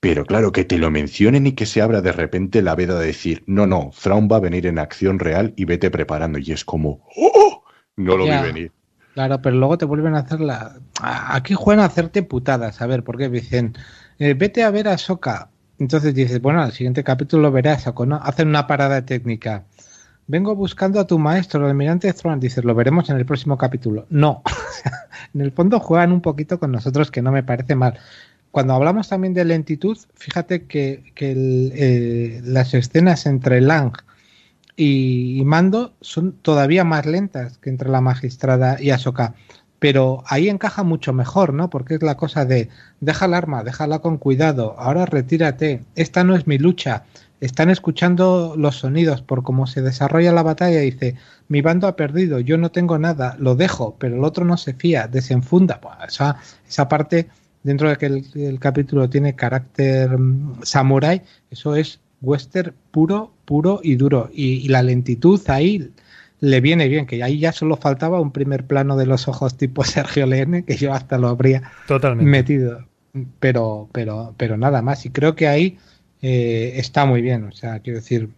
pero 0.00 0.24
claro, 0.24 0.52
que 0.52 0.64
te 0.64 0.78
lo 0.78 0.90
mencionen 0.90 1.46
y 1.46 1.52
que 1.52 1.66
se 1.66 1.82
abra 1.82 2.00
de 2.00 2.12
repente 2.12 2.62
la 2.62 2.74
veda 2.74 2.98
de 2.98 3.06
decir, 3.06 3.42
no, 3.46 3.66
no, 3.66 3.90
Thrawn 4.00 4.28
va 4.30 4.36
a 4.36 4.40
venir 4.40 4.66
en 4.66 4.78
acción 4.78 5.18
real 5.18 5.54
y 5.56 5.64
vete 5.64 5.90
preparando. 5.90 6.38
Y 6.38 6.52
es 6.52 6.64
como, 6.64 7.06
¡oh! 7.16 7.64
No 7.96 8.16
lo 8.16 8.24
vi 8.24 8.30
venir. 8.30 8.72
Claro, 9.14 9.42
pero 9.42 9.56
luego 9.56 9.78
te 9.78 9.84
vuelven 9.84 10.14
a 10.14 10.20
hacer 10.20 10.40
la. 10.40 10.76
Aquí 11.00 11.54
juegan 11.54 11.82
a 11.82 11.86
hacerte 11.86 12.22
putadas. 12.22 12.80
A 12.80 12.86
ver, 12.86 13.02
¿por 13.02 13.18
qué 13.18 13.28
dicen? 13.28 13.74
Eh, 14.18 14.34
vete 14.34 14.62
a 14.62 14.70
ver 14.70 14.88
a 14.88 14.98
Soka. 14.98 15.50
Entonces 15.78 16.14
dices, 16.14 16.40
bueno, 16.40 16.62
al 16.62 16.72
siguiente 16.72 17.04
capítulo 17.04 17.52
verás 17.52 17.86
a 17.86 17.94
¿no? 18.06 18.16
Hacen 18.16 18.48
una 18.48 18.66
parada 18.66 19.04
técnica. 19.04 19.64
Vengo 20.26 20.54
buscando 20.54 21.00
a 21.00 21.06
tu 21.06 21.18
maestro, 21.18 21.60
el 21.60 21.70
almirante 21.70 22.12
Thrawn. 22.12 22.40
Dices, 22.40 22.64
lo 22.64 22.74
veremos 22.74 23.08
en 23.10 23.16
el 23.16 23.24
próximo 23.24 23.56
capítulo. 23.56 24.06
No. 24.10 24.42
en 25.34 25.40
el 25.40 25.52
fondo 25.52 25.80
juegan 25.80 26.12
un 26.12 26.20
poquito 26.20 26.58
con 26.58 26.72
nosotros, 26.72 27.10
que 27.10 27.22
no 27.22 27.32
me 27.32 27.42
parece 27.42 27.74
mal. 27.76 27.98
Cuando 28.50 28.74
hablamos 28.74 29.08
también 29.08 29.34
de 29.34 29.44
lentitud, 29.44 29.96
fíjate 30.14 30.66
que, 30.66 31.12
eh, 31.16 32.40
las 32.44 32.74
escenas 32.74 33.26
entre 33.26 33.60
Lang 33.60 33.92
y, 34.78 35.42
Mando 35.44 35.92
son 36.00 36.32
todavía 36.32 36.84
más 36.84 37.04
lentas 37.04 37.58
que 37.58 37.68
entre 37.68 37.90
la 37.90 38.00
magistrada 38.00 38.80
y 38.80 38.90
Ahsoka. 38.90 39.34
Pero 39.80 40.22
ahí 40.26 40.48
encaja 40.48 40.82
mucho 40.84 41.12
mejor, 41.12 41.52
¿no? 41.52 41.68
Porque 41.68 41.96
es 41.96 42.02
la 42.02 42.16
cosa 42.16 42.44
de 42.44 42.68
deja 43.00 43.26
el 43.26 43.34
arma, 43.34 43.64
déjala 43.64 43.98
con 43.98 44.18
cuidado, 44.18 44.74
ahora 44.78 45.04
retírate, 45.06 45.84
esta 45.94 46.24
no 46.24 46.34
es 46.34 46.46
mi 46.46 46.58
lucha. 46.58 47.04
Están 47.40 47.70
escuchando 47.70 48.54
los 48.56 48.76
sonidos 48.76 49.22
por 49.22 49.42
cómo 49.42 49.66
se 49.66 49.82
desarrolla 49.82 50.32
la 50.32 50.42
batalla. 50.42 50.80
Dice, 50.80 51.16
mi 51.48 51.60
bando 51.60 51.86
ha 51.86 51.94
perdido, 51.96 52.40
yo 52.40 52.56
no 52.58 52.70
tengo 52.70 52.98
nada, 52.98 53.36
lo 53.38 53.54
dejo, 53.54 53.96
pero 53.98 54.16
el 54.16 54.24
otro 54.24 54.44
no 54.44 54.56
se 54.56 54.74
fía, 54.74 55.06
desenfunda. 55.08 55.80
esa, 56.06 56.38
esa 56.68 56.88
parte, 56.88 57.28
dentro 57.62 57.88
de 57.88 57.96
que 57.96 58.06
el, 58.06 58.26
el 58.34 58.58
capítulo 58.58 59.08
tiene 59.08 59.36
carácter 59.36 60.18
mm, 60.18 60.62
samurai, 60.62 61.22
eso 61.50 61.76
es 61.76 62.00
western 62.20 62.74
puro, 62.90 63.32
puro 63.44 63.80
y 63.82 63.96
duro. 63.96 64.30
Y, 64.32 64.68
la 64.68 64.82
lentitud 64.82 65.40
ahí 65.48 65.90
le 66.40 66.60
viene 66.60 66.88
bien, 66.88 67.06
que 67.06 67.22
ahí 67.22 67.38
ya 67.38 67.52
solo 67.52 67.76
faltaba 67.76 68.20
un 68.20 68.32
primer 68.32 68.64
plano 68.66 68.96
de 68.96 69.06
los 69.06 69.28
ojos 69.28 69.56
tipo 69.56 69.84
Sergio 69.84 70.26
Leone, 70.26 70.64
que 70.64 70.76
yo 70.76 70.92
hasta 70.92 71.18
lo 71.18 71.28
habría 71.28 71.72
metido. 72.16 72.86
Pero, 73.40 73.88
pero, 73.92 74.34
pero 74.36 74.56
nada 74.56 74.82
más. 74.82 75.04
Y 75.06 75.10
creo 75.10 75.34
que 75.34 75.48
ahí 75.48 75.78
eh, 76.22 76.74
está 76.76 77.06
muy 77.06 77.22
bien. 77.22 77.44
O 77.44 77.52
sea, 77.52 77.80
quiero 77.80 77.98
decir, 77.98 78.30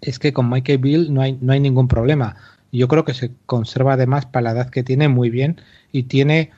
es 0.00 0.18
que 0.18 0.32
con 0.32 0.48
Michael 0.48 0.78
Bill 0.78 1.14
no 1.14 1.20
hay, 1.20 1.38
no 1.40 1.52
hay 1.52 1.60
ningún 1.60 1.88
problema. 1.88 2.36
Yo 2.70 2.88
creo 2.88 3.04
que 3.04 3.12
se 3.12 3.32
conserva 3.44 3.94
además 3.94 4.24
para 4.24 4.44
la 4.44 4.50
edad 4.52 4.70
que 4.70 4.82
tiene 4.82 5.08
muy 5.08 5.28
bien 5.28 5.60
y 5.90 6.04
tiene 6.04 6.50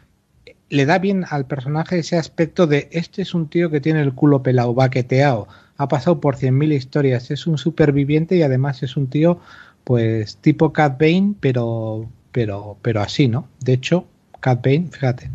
le 0.69 0.87
da 0.87 0.99
bien 0.99 1.25
al 1.29 1.47
personaje 1.47 1.99
ese 1.99 2.17
aspecto 2.17 2.67
de 2.67 2.89
este 2.91 3.23
es 3.23 3.35
un 3.35 3.49
tío 3.49 3.71
que 3.71 3.81
tiene 3.81 4.01
el 4.01 4.15
culo 4.15 4.43
pelado, 4.43 4.75
baqueteado, 4.75 5.47
ha 5.77 5.89
pasado 5.89 6.21
por 6.21 6.37
100.000 6.37 6.73
historias, 6.73 7.31
es 7.31 7.47
un 7.47 7.59
superviviente 7.59 8.37
y 8.37 8.43
además 8.43 8.83
es 8.83 8.97
un 8.97 9.09
tío 9.09 9.41
pues 9.85 10.39
tipo 10.39 10.73
Cat 10.73 10.99
Bane, 10.99 11.35
pero, 11.41 12.09
pero, 12.33 12.79
pero 12.83 13.01
así, 13.03 13.29
¿no? 13.29 13.49
De 13.61 13.75
hecho, 13.75 14.07
Cat 14.41 14.65
Bane, 14.65 14.89
fíjate. 14.91 15.31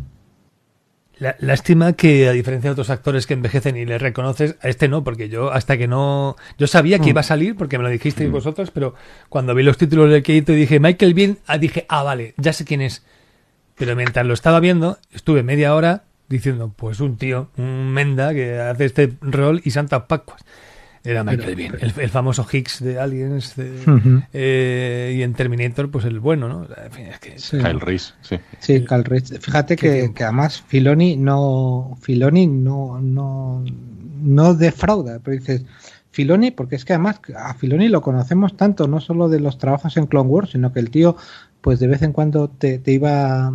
lástima 1.38 1.92
que 1.92 2.28
a 2.28 2.32
diferencia 2.32 2.68
de 2.68 2.72
otros 2.72 2.90
actores 2.90 3.26
que 3.26 3.34
envejecen 3.34 3.76
y 3.76 3.84
le 3.84 3.98
reconoces, 3.98 4.56
a 4.60 4.68
este 4.68 4.88
no, 4.88 5.04
porque 5.04 5.28
yo 5.28 5.52
hasta 5.52 5.78
que 5.78 5.86
no... 5.86 6.36
Yo 6.58 6.66
sabía 6.66 6.98
que 6.98 7.06
mm. 7.06 7.10
iba 7.10 7.20
a 7.20 7.24
salir 7.24 7.56
porque 7.56 7.78
me 7.78 7.84
lo 7.84 7.90
dijisteis 7.90 8.28
mm. 8.28 8.32
vosotros, 8.32 8.70
pero 8.72 8.94
cuando 9.28 9.54
vi 9.54 9.62
los 9.62 9.78
títulos 9.78 10.10
del 10.10 10.22
crédito 10.22 10.52
y 10.52 10.56
dije 10.56 10.80
Michael 10.80 11.14
Bean, 11.14 11.38
ah, 11.46 11.58
dije, 11.58 11.86
ah, 11.88 12.02
vale, 12.02 12.34
ya 12.36 12.52
sé 12.52 12.64
quién 12.64 12.80
es. 12.80 13.04
Pero 13.76 13.94
mientras 13.94 14.26
lo 14.26 14.34
estaba 14.34 14.60
viendo, 14.60 14.98
estuve 15.12 15.42
media 15.42 15.74
hora 15.74 16.04
diciendo, 16.30 16.72
pues 16.74 17.00
un 17.00 17.18
tío, 17.18 17.50
un 17.58 17.92
Menda 17.92 18.32
que 18.32 18.58
hace 18.58 18.86
este 18.86 19.12
rol 19.20 19.60
y 19.64 19.72
Santa 19.72 20.06
Pascuas. 20.06 20.42
Era 21.02 21.24
Michael 21.24 21.56
Bean, 21.56 21.76
el, 21.80 22.10
famoso 22.10 22.46
Higgs 22.50 22.84
de 22.84 23.00
Aliens 23.00 23.54
eh, 24.34 25.14
y 25.16 25.22
en 25.22 25.32
Terminator, 25.32 25.90
pues 25.90 26.04
el 26.04 26.20
bueno, 26.20 26.46
¿no? 26.46 26.66
En 26.76 26.92
fin, 26.92 27.06
es 27.06 27.18
que, 27.20 27.58
Kyle 27.58 27.80
Reese, 27.80 28.12
sí. 28.20 28.36
Sí, 28.58 28.84
Kyle 28.84 29.04
Reese. 29.04 29.40
Fíjate 29.40 29.76
que, 29.76 30.12
que, 30.14 30.24
además 30.24 30.62
Filoni 30.66 31.16
no, 31.16 31.96
Filoni 32.02 32.46
no, 32.46 33.00
no, 33.00 33.64
no 34.20 34.54
defrauda, 34.54 35.20
pero 35.24 35.38
dices, 35.38 35.64
Filoni, 36.10 36.50
porque 36.50 36.76
es 36.76 36.84
que 36.84 36.92
además 36.92 37.20
a 37.34 37.54
Filoni 37.54 37.88
lo 37.88 38.02
conocemos 38.02 38.56
tanto, 38.56 38.88
no 38.88 39.00
solo 39.00 39.28
de 39.28 39.40
los 39.40 39.58
trabajos 39.58 39.96
en 39.96 40.06
Clone 40.06 40.28
Wars, 40.28 40.50
sino 40.50 40.72
que 40.72 40.80
el 40.80 40.90
tío, 40.90 41.16
pues 41.60 41.78
de 41.78 41.86
vez 41.86 42.02
en 42.02 42.12
cuando 42.12 42.48
te, 42.48 42.82
iba 42.86 43.52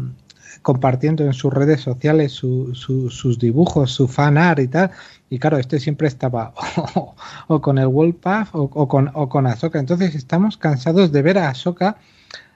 compartiendo 0.62 1.24
en 1.24 1.34
sus 1.34 1.54
redes 1.54 1.82
sociales 1.82 2.32
sus 2.32 3.40
dibujos, 3.40 3.92
su 3.92 4.08
fan 4.08 4.38
art 4.38 4.60
y 4.60 4.68
tal. 4.68 4.92
Y 5.30 5.40
claro, 5.40 5.58
este 5.58 5.80
siempre 5.80 6.08
estaba 6.08 6.54
o, 7.48 7.62
con 7.62 7.78
el 7.78 7.88
Wolfpath 7.88 8.50
o, 8.54 8.70
o, 8.74 8.88
con, 8.88 9.12
o 9.14 9.30
con 9.30 9.48
Ahsoka. 9.48 9.80
Entonces 9.80 10.16
estamos 10.16 10.58
cansados 10.58 11.12
de 11.12 11.22
ver 11.22 11.38
a 11.38 11.50
Ahsoka 11.50 11.98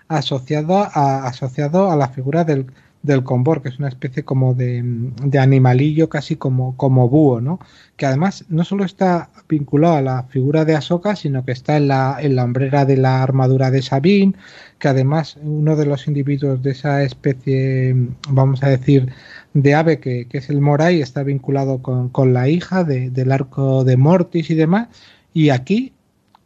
asociado 0.10 0.80
a, 0.80 1.28
asociado 1.28 1.90
a 1.92 1.96
la 1.96 2.10
figura 2.10 2.44
del, 2.44 2.66
del 3.02 3.24
combor, 3.24 3.62
que 3.62 3.70
es 3.70 3.80
una 3.80 3.88
especie 3.88 4.24
como 4.24 4.54
de, 4.54 4.84
de, 5.24 5.40
animalillo 5.40 6.10
casi 6.10 6.36
como, 6.36 6.76
como 6.76 7.08
búho, 7.08 7.40
¿no? 7.40 7.60
Que 7.96 8.06
además 8.06 8.46
no 8.50 8.66
solo 8.66 8.84
está 8.84 9.30
vinculado 9.48 9.96
a 9.96 10.02
la 10.02 10.24
figura 10.24 10.66
de 10.66 10.76
Ahsoka, 10.76 11.16
sino 11.16 11.46
que 11.46 11.54
está 11.54 11.78
en 11.78 11.88
la, 11.88 12.18
en 12.20 12.36
la 12.36 12.44
hombrera 12.44 12.86
de 12.86 12.98
la 12.98 13.24
armadura 13.24 13.72
de 13.72 13.82
Sabine, 13.82 14.34
que 14.80 14.90
además 14.90 15.38
uno 15.42 15.78
de 15.78 15.86
los 15.86 16.08
individuos 16.08 16.62
de 16.62 16.72
esa 16.72 17.04
especie, 17.04 17.96
vamos 18.30 18.64
a 18.64 18.70
decir, 18.70 19.14
de 19.54 19.76
ave 19.76 20.00
que, 20.00 20.28
que 20.28 20.40
es 20.40 20.50
el 20.50 20.60
Morai, 20.60 21.02
está 21.02 21.24
vinculado 21.24 21.82
con, 21.82 22.10
con 22.10 22.34
la 22.34 22.50
hija 22.50 22.84
de, 22.84 23.10
del 23.10 23.32
arco 23.32 23.86
de 23.86 23.96
Mortis 23.96 24.50
y 24.50 24.56
demás, 24.56 24.90
y 25.34 25.50
aquí 25.50 25.94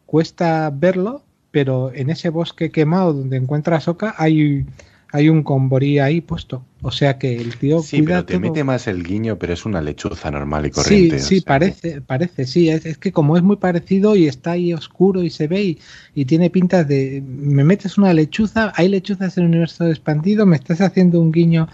cuesta 0.06 0.70
verlo, 0.72 1.24
pero 1.50 1.92
en 1.92 2.10
ese 2.10 2.28
bosque 2.28 2.70
quemado 2.70 3.12
donde 3.12 3.36
encuentra 3.36 3.76
Ahsoka 3.76 4.14
hay 4.18 4.66
hay 5.14 5.28
un 5.28 5.44
comborí 5.44 6.00
ahí 6.00 6.20
puesto. 6.20 6.64
O 6.82 6.90
sea 6.90 7.18
que 7.18 7.36
el 7.36 7.56
tío. 7.56 7.80
Sí, 7.80 8.02
pero 8.02 8.24
te 8.24 8.40
mete 8.40 8.64
más 8.64 8.88
el 8.88 9.04
guiño, 9.04 9.38
pero 9.38 9.52
es 9.52 9.64
una 9.64 9.80
lechuza 9.80 10.28
normal 10.28 10.66
y 10.66 10.72
corriente. 10.72 11.20
Sí, 11.20 11.36
sí, 11.36 11.40
parece, 11.40 12.00
parece, 12.00 12.46
sí. 12.46 12.68
Es, 12.68 12.98
que 12.98 13.12
como 13.12 13.36
es 13.36 13.44
muy 13.44 13.54
parecido 13.54 14.16
y 14.16 14.26
está 14.26 14.50
ahí 14.50 14.74
oscuro 14.74 15.22
y 15.22 15.30
se 15.30 15.46
ve 15.46 15.78
y, 16.16 16.24
tiene 16.24 16.50
pintas 16.50 16.88
de. 16.88 17.22
Me 17.24 17.62
metes 17.62 17.96
una 17.96 18.12
lechuza, 18.12 18.72
hay 18.74 18.88
lechuzas 18.88 19.38
en 19.38 19.44
el 19.44 19.50
universo 19.50 19.86
expandido, 19.86 20.46
me 20.46 20.56
estás 20.56 20.80
haciendo 20.80 21.20
un 21.20 21.30
guiño. 21.30 21.68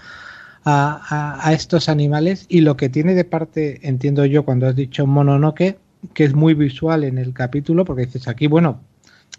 A, 0.62 1.48
a, 1.48 1.54
estos 1.54 1.88
animales 1.88 2.44
y 2.50 2.60
lo 2.60 2.76
que 2.76 2.90
tiene 2.90 3.14
de 3.14 3.24
parte, 3.24 3.80
entiendo 3.88 4.26
yo, 4.26 4.44
cuando 4.44 4.66
has 4.66 4.76
dicho 4.76 5.06
Mononoke, 5.06 5.78
que 6.12 6.24
es 6.24 6.34
muy 6.34 6.52
visual 6.52 7.02
en 7.02 7.16
el 7.16 7.32
capítulo, 7.32 7.86
porque 7.86 8.04
dices 8.04 8.28
aquí, 8.28 8.46
bueno, 8.46 8.82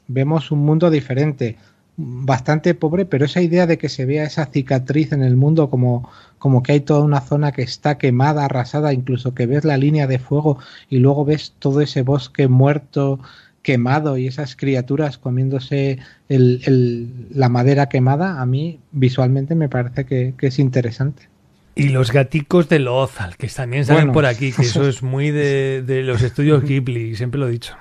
vemos 0.08 0.50
un 0.50 0.66
mundo 0.66 0.90
diferente 0.90 1.58
bastante 2.02 2.74
pobre, 2.74 3.06
pero 3.06 3.26
esa 3.26 3.42
idea 3.42 3.68
de 3.68 3.78
que 3.78 3.90
se 3.90 4.06
vea 4.06 4.24
esa 4.24 4.46
cicatriz 4.48 5.12
en 5.12 5.24
el 5.24 5.36
mundo 5.36 5.70
como, 5.70 6.10
como 6.40 6.64
que 6.64 6.74
hay 6.74 6.80
toda 6.82 7.02
una 7.02 7.22
zona 7.22 7.52
que 7.52 7.62
está 7.62 7.98
quemada, 7.98 8.46
arrasada, 8.46 8.94
incluso 8.94 9.34
que 9.34 9.46
ves 9.46 9.64
la 9.64 9.78
línea 9.78 10.08
de 10.08 10.20
fuego 10.20 10.58
y 10.90 10.98
luego 10.98 11.26
ves 11.26 11.54
todo 11.60 11.82
ese 11.82 12.02
bosque 12.02 12.48
muerto, 12.48 13.20
quemado 13.62 14.18
y 14.18 14.28
esas 14.28 14.56
criaturas 14.56 15.18
comiéndose 15.18 16.00
el, 16.30 17.30
la 17.34 17.50
madera 17.50 17.90
quemada, 17.90 18.42
a 18.42 18.46
mí 18.46 18.80
visualmente 18.92 19.56
me 19.56 19.70
parece 19.70 20.06
que, 20.06 20.34
es 20.40 20.60
interesante. 20.60 21.30
Y 21.76 21.90
los 21.90 22.12
gaticos 22.12 22.68
de 22.68 22.80
Lozal, 22.80 23.38
que 23.38 23.48
también 23.48 23.86
salen 23.86 24.12
por 24.12 24.26
aquí, 24.26 24.52
que 24.52 24.64
eso 24.64 24.88
es 24.88 25.04
muy 25.04 25.32
de, 25.32 25.84
de 25.88 26.04
los 26.04 26.22
estudios 26.22 26.64
Ghibli, 26.64 27.16
siempre 27.16 27.40
lo 27.40 27.48
he 27.48 27.52
dicho. 27.52 27.76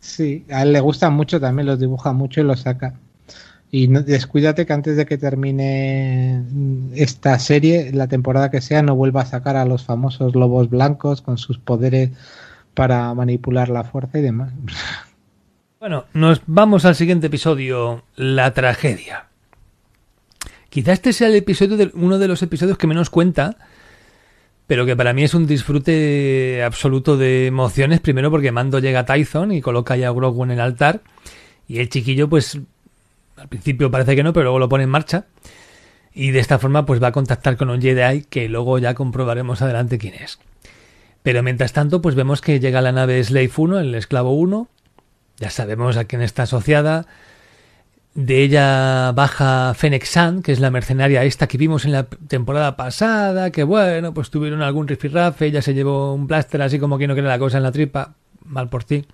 Sí, 0.00 0.44
a 0.50 0.62
él 0.62 0.72
le 0.72 0.80
gustan 0.80 1.14
mucho, 1.14 1.40
también 1.40 1.66
los 1.66 1.80
dibuja 1.80 2.12
mucho 2.12 2.40
y 2.40 2.44
los 2.44 2.60
saca. 2.60 2.94
Y 3.70 3.86
descuídate 3.88 4.64
que 4.64 4.72
antes 4.72 4.96
de 4.96 5.04
que 5.04 5.18
termine 5.18 6.42
esta 6.94 7.38
serie, 7.38 7.92
la 7.92 8.08
temporada 8.08 8.50
que 8.50 8.62
sea, 8.62 8.82
no 8.82 8.96
vuelva 8.96 9.22
a 9.22 9.26
sacar 9.26 9.56
a 9.56 9.66
los 9.66 9.84
famosos 9.84 10.34
lobos 10.34 10.70
blancos 10.70 11.20
con 11.20 11.36
sus 11.36 11.58
poderes 11.58 12.10
para 12.72 13.12
manipular 13.12 13.68
la 13.68 13.84
fuerza 13.84 14.18
y 14.18 14.22
demás. 14.22 14.52
Bueno, 15.80 16.06
nos 16.14 16.40
vamos 16.46 16.84
al 16.86 16.94
siguiente 16.94 17.26
episodio, 17.26 18.04
la 18.16 18.52
tragedia. 18.54 19.26
Quizá 20.70 20.92
este 20.92 21.12
sea 21.12 21.28
el 21.28 21.36
episodio 21.36 21.76
de, 21.76 21.90
uno 21.94 22.18
de 22.18 22.28
los 22.28 22.42
episodios 22.42 22.78
que 22.78 22.86
menos 22.86 23.10
cuenta, 23.10 23.56
pero 24.66 24.86
que 24.86 24.96
para 24.96 25.12
mí 25.12 25.24
es 25.24 25.34
un 25.34 25.46
disfrute 25.46 26.62
absoluto 26.64 27.16
de 27.16 27.46
emociones. 27.46 28.00
Primero 28.00 28.30
porque 28.30 28.52
Mando 28.52 28.78
llega 28.78 29.00
a 29.00 29.04
Tython 29.06 29.52
y 29.52 29.60
coloca 29.60 29.96
ya 29.96 30.08
a 30.08 30.12
Grogu 30.12 30.44
en 30.44 30.52
el 30.52 30.60
altar. 30.60 31.00
Y 31.68 31.78
el 31.80 31.88
chiquillo, 31.88 32.28
pues 32.28 32.58
al 33.40 33.48
principio 33.48 33.90
parece 33.90 34.16
que 34.16 34.22
no, 34.22 34.32
pero 34.32 34.44
luego 34.44 34.58
lo 34.58 34.68
pone 34.68 34.84
en 34.84 34.90
marcha. 34.90 35.26
Y 36.12 36.30
de 36.30 36.40
esta 36.40 36.58
forma 36.58 36.86
pues 36.86 37.02
va 37.02 37.08
a 37.08 37.12
contactar 37.12 37.56
con 37.56 37.70
un 37.70 37.80
Jedi 37.80 38.22
que 38.22 38.48
luego 38.48 38.78
ya 38.78 38.94
comprobaremos 38.94 39.62
adelante 39.62 39.98
quién 39.98 40.14
es. 40.14 40.38
Pero 41.22 41.42
mientras 41.42 41.72
tanto 41.72 42.02
pues 42.02 42.14
vemos 42.14 42.40
que 42.40 42.60
llega 42.60 42.80
la 42.80 42.92
nave 42.92 43.22
Slave 43.22 43.50
1, 43.56 43.78
el 43.80 43.94
esclavo 43.94 44.32
1. 44.32 44.68
Ya 45.38 45.50
sabemos 45.50 45.96
a 45.96 46.04
quién 46.04 46.22
está 46.22 46.44
asociada. 46.44 47.06
De 48.14 48.42
ella 48.42 49.12
baja 49.12 49.74
Fennec 49.74 50.04
Sand, 50.04 50.42
que 50.42 50.50
es 50.50 50.58
la 50.58 50.72
mercenaria 50.72 51.22
esta 51.22 51.46
que 51.46 51.58
vimos 51.58 51.84
en 51.84 51.92
la 51.92 52.04
temporada 52.04 52.74
pasada, 52.74 53.52
que 53.52 53.62
bueno, 53.62 54.12
pues 54.12 54.30
tuvieron 54.30 54.62
algún 54.62 54.88
rifirrafe, 54.88 55.46
ella 55.46 55.62
se 55.62 55.74
llevó 55.74 56.14
un 56.14 56.26
blaster 56.26 56.62
así 56.62 56.80
como 56.80 56.98
que 56.98 57.06
no 57.06 57.14
quiere 57.14 57.28
la 57.28 57.38
cosa 57.38 57.58
en 57.58 57.62
la 57.62 57.70
tripa, 57.70 58.14
mal 58.44 58.68
por 58.68 58.82
ti 58.82 59.06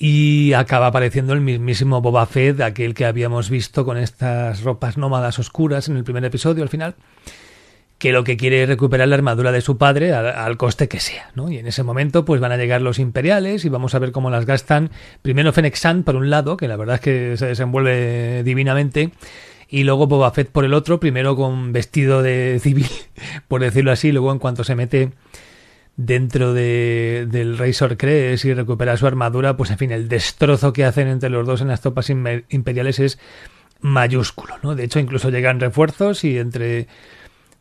y 0.00 0.52
acaba 0.52 0.86
apareciendo 0.86 1.32
el 1.32 1.40
mismísimo 1.40 2.00
Boba 2.00 2.24
Fett, 2.26 2.60
aquel 2.60 2.94
que 2.94 3.04
habíamos 3.04 3.50
visto 3.50 3.84
con 3.84 3.98
estas 3.98 4.62
ropas 4.62 4.96
nómadas 4.96 5.40
oscuras 5.40 5.88
en 5.88 5.96
el 5.96 6.04
primer 6.04 6.24
episodio 6.24 6.62
al 6.62 6.68
final, 6.68 6.94
que 7.98 8.12
lo 8.12 8.22
que 8.22 8.36
quiere 8.36 8.62
es 8.62 8.68
recuperar 8.68 9.08
la 9.08 9.16
armadura 9.16 9.50
de 9.50 9.60
su 9.60 9.76
padre 9.76 10.12
al, 10.12 10.56
coste 10.56 10.86
que 10.86 11.00
sea, 11.00 11.32
¿no? 11.34 11.50
Y 11.50 11.58
en 11.58 11.66
ese 11.66 11.82
momento 11.82 12.24
pues 12.24 12.40
van 12.40 12.52
a 12.52 12.56
llegar 12.56 12.80
los 12.80 13.00
imperiales 13.00 13.64
y 13.64 13.68
vamos 13.70 13.96
a 13.96 13.98
ver 13.98 14.12
cómo 14.12 14.30
las 14.30 14.46
gastan 14.46 14.92
primero 15.20 15.52
Fennec 15.52 15.76
por 16.04 16.14
un 16.14 16.30
lado, 16.30 16.56
que 16.56 16.68
la 16.68 16.76
verdad 16.76 16.94
es 16.94 17.00
que 17.00 17.36
se 17.36 17.46
desenvuelve 17.46 18.44
divinamente, 18.44 19.10
y 19.68 19.82
luego 19.82 20.06
Boba 20.06 20.30
Fett 20.30 20.48
por 20.48 20.64
el 20.64 20.74
otro, 20.74 21.00
primero 21.00 21.34
con 21.34 21.72
vestido 21.72 22.22
de 22.22 22.60
civil, 22.62 22.86
por 23.48 23.62
decirlo 23.62 23.90
así, 23.90 24.12
luego 24.12 24.30
en 24.30 24.38
cuanto 24.38 24.62
se 24.62 24.76
mete 24.76 25.10
dentro 25.98 26.54
de, 26.54 27.26
del 27.28 27.58
Razor 27.58 27.96
Crest 27.96 28.44
y 28.44 28.54
recupera 28.54 28.96
su 28.96 29.06
armadura, 29.06 29.56
pues 29.56 29.70
en 29.70 29.78
fin, 29.78 29.90
el 29.90 30.08
destrozo 30.08 30.72
que 30.72 30.84
hacen 30.84 31.08
entre 31.08 31.28
los 31.28 31.44
dos 31.44 31.60
en 31.60 31.68
las 31.68 31.80
tropas 31.80 32.08
imperiales 32.08 33.00
es 33.00 33.18
mayúsculo, 33.80 34.54
¿no? 34.62 34.76
De 34.76 34.84
hecho, 34.84 35.00
incluso 35.00 35.28
llegan 35.28 35.58
refuerzos 35.58 36.22
y 36.22 36.38
entre 36.38 36.86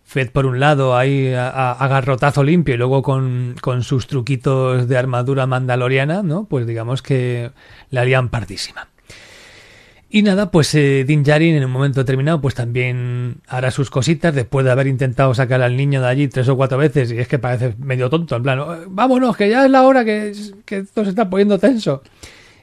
Fed 0.06 0.30
por 0.30 0.46
un 0.46 0.60
lado 0.60 0.96
hay 0.96 1.34
agarrotazo 1.34 2.44
limpio 2.44 2.76
y 2.76 2.78
luego 2.78 3.02
con, 3.02 3.56
con, 3.60 3.84
sus 3.84 4.06
truquitos 4.06 4.88
de 4.88 4.98
armadura 4.98 5.48
mandaloriana, 5.48 6.22
¿no? 6.22 6.46
Pues 6.46 6.68
digamos 6.68 7.02
que 7.02 7.52
la 7.90 8.02
harían 8.02 8.30
partísima. 8.30 8.88
Y 10.10 10.22
nada, 10.22 10.52
pues 10.52 10.74
eh, 10.74 11.04
Din 11.06 11.24
Djarin 11.24 11.56
en 11.56 11.66
un 11.66 11.72
momento 11.72 12.00
determinado 12.00 12.40
pues 12.40 12.56
también 12.56 13.42
hará 13.48 13.72
sus 13.72 13.90
cositas 13.90 14.34
después 14.34 14.66
de 14.66 14.72
haber 14.72 14.88
intentado 14.88 15.34
sacar 15.34 15.62
al 15.62 15.76
niño 15.76 16.02
de 16.02 16.08
allí 16.08 16.28
tres 16.30 16.48
o 16.48 16.56
cuatro 16.56 16.78
veces 16.78 17.12
y 17.12 17.20
es 17.20 17.28
que 17.28 17.40
parece 17.40 17.76
medio 17.78 18.10
tonto, 18.10 18.38
en 18.38 18.44
plan, 18.44 18.60
oh, 18.60 18.78
vámonos, 18.88 19.36
que 19.36 19.50
ya 19.50 19.66
es 19.66 19.72
la 19.72 19.84
hora 19.84 20.06
que, 20.06 20.32
que 20.64 20.78
esto 20.78 21.04
se 21.04 21.10
está 21.10 21.30
poniendo 21.30 21.60
tenso. 21.60 22.04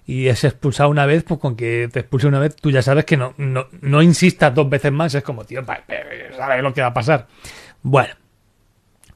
Y 0.07 0.29
es 0.29 0.43
expulsado 0.45 0.89
una 0.89 1.05
vez, 1.07 1.25
pues 1.25 1.39
con 1.39 1.55
que 1.55 1.89
te 1.93 2.01
expulse 2.01 2.27
una 2.27 2.39
vez, 2.39 2.57
tú 2.57 2.71
ya 2.71 2.81
sabes 2.81 3.05
que 3.05 3.17
no, 3.17 3.35
no, 3.37 3.67
no 3.83 4.03
insistas 4.03 4.55
dos 4.55 4.69
veces 4.69 4.93
más, 4.93 5.15
es 5.15 5.23
como, 5.23 5.45
tío, 5.45 5.63
sabes 6.37 6.63
lo 6.63 6.73
que 6.73 6.81
va 6.81 6.89
a 6.89 6.95
pasar. 6.95 7.27
Bueno, 7.83 8.15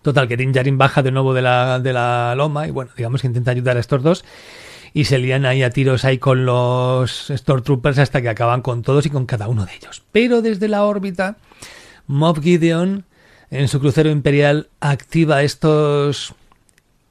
total, 0.02 0.28
que 0.28 0.36
Din 0.36 0.52
Djarin 0.52 0.76
baja 0.76 1.02
de 1.02 1.12
nuevo 1.12 1.32
de 1.32 1.42
la, 1.42 1.78
de 1.80 1.94
la 1.94 2.34
loma 2.36 2.68
y 2.68 2.72
bueno, 2.72 2.90
digamos 2.94 3.22
que 3.22 3.26
intenta 3.26 3.52
ayudar 3.52 3.78
a 3.78 3.80
estos 3.80 4.02
dos 4.02 4.24
y 4.98 5.04
se 5.04 5.18
lían 5.18 5.46
ahí 5.46 5.62
a 5.62 5.70
tiros 5.70 6.04
ahí 6.04 6.18
con 6.18 6.44
los 6.44 7.28
Stormtroopers 7.32 8.00
hasta 8.00 8.20
que 8.20 8.28
acaban 8.28 8.62
con 8.62 8.82
todos 8.82 9.06
y 9.06 9.10
con 9.10 9.26
cada 9.26 9.46
uno 9.46 9.64
de 9.64 9.72
ellos. 9.76 10.02
Pero 10.10 10.42
desde 10.42 10.66
la 10.66 10.82
órbita, 10.82 11.36
Moff 12.08 12.40
Gideon 12.40 13.04
en 13.52 13.68
su 13.68 13.78
crucero 13.78 14.10
imperial 14.10 14.66
activa 14.80 15.44
estos 15.44 16.34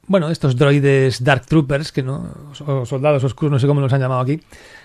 bueno, 0.06 0.30
estos 0.32 0.58
droides 0.58 1.24
Dark 1.24 1.46
Troopers, 1.46 1.94
que 1.94 2.04
no, 2.04 2.52
o 2.66 2.86
soldados 2.86 3.24
oscuros, 3.24 3.54
no 3.54 3.60
sé 3.60 3.68
cómo 3.68 3.80
los 3.80 3.94
han 3.94 4.02
llamado 4.02 4.20
aquí, 4.20 4.42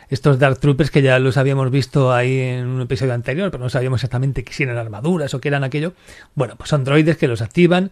estos 0.09 0.39
Dark 0.39 0.61
Troopers 0.61 0.93
que 0.93 1.03
ya 1.03 1.19
los 1.19 1.37
habíamos 1.37 1.73
visto 1.73 2.13
ahí 2.13 2.39
en 2.39 2.67
un 2.69 2.83
episodio 2.83 3.15
anterior, 3.15 3.51
pero 3.51 3.65
no 3.65 3.69
sabíamos 3.69 3.99
exactamente 3.99 4.45
si 4.49 4.63
eran 4.63 4.79
armaduras 4.79 5.35
o 5.35 5.41
qué 5.41 5.49
eran 5.49 5.65
aquello. 5.65 5.95
Bueno, 6.37 6.55
pues 6.57 6.71
son 6.71 6.85
droides 6.85 7.17
que 7.17 7.27
los 7.27 7.43
activan, 7.43 7.91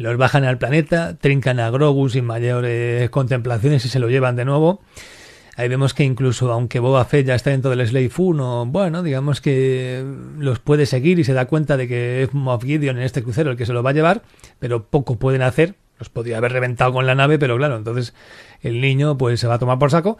los 0.00 0.16
bajan 0.16 0.44
al 0.44 0.56
planeta, 0.56 1.16
trincan 1.18 1.60
a 1.60 1.68
Grogu 1.68 2.08
sin 2.08 2.24
mayores 2.24 3.10
contemplaciones 3.10 3.84
y 3.84 3.88
se 3.90 3.98
lo 3.98 4.08
llevan 4.08 4.34
de 4.34 4.46
nuevo. 4.46 4.80
Ahí 5.56 5.68
vemos 5.68 5.92
que 5.92 6.04
incluso 6.04 6.50
aunque 6.50 6.80
Boba 6.80 7.04
Fett 7.04 7.26
ya 7.26 7.34
está 7.34 7.50
dentro 7.50 7.70
del 7.70 7.86
Slave 7.86 8.10
1, 8.16 8.66
bueno, 8.66 9.02
digamos 9.02 9.42
que 9.42 10.02
los 10.38 10.58
puede 10.58 10.86
seguir 10.86 11.18
y 11.18 11.24
se 11.24 11.34
da 11.34 11.44
cuenta 11.44 11.76
de 11.76 11.86
que 11.86 12.22
es 12.22 12.32
Moff 12.32 12.64
Gideon 12.64 12.96
en 12.96 13.02
este 13.02 13.22
crucero 13.22 13.50
el 13.50 13.58
que 13.58 13.66
se 13.66 13.74
lo 13.74 13.82
va 13.82 13.90
a 13.90 13.92
llevar, 13.92 14.22
pero 14.58 14.86
poco 14.86 15.16
pueden 15.16 15.42
hacer. 15.42 15.74
Los 15.98 16.08
podía 16.08 16.38
haber 16.38 16.52
reventado 16.52 16.94
con 16.94 17.04
la 17.04 17.14
nave, 17.14 17.38
pero 17.38 17.58
claro, 17.58 17.76
entonces 17.76 18.14
el 18.62 18.80
niño 18.80 19.18
pues 19.18 19.38
se 19.38 19.48
va 19.48 19.56
a 19.56 19.58
tomar 19.58 19.78
por 19.78 19.90
saco. 19.90 20.16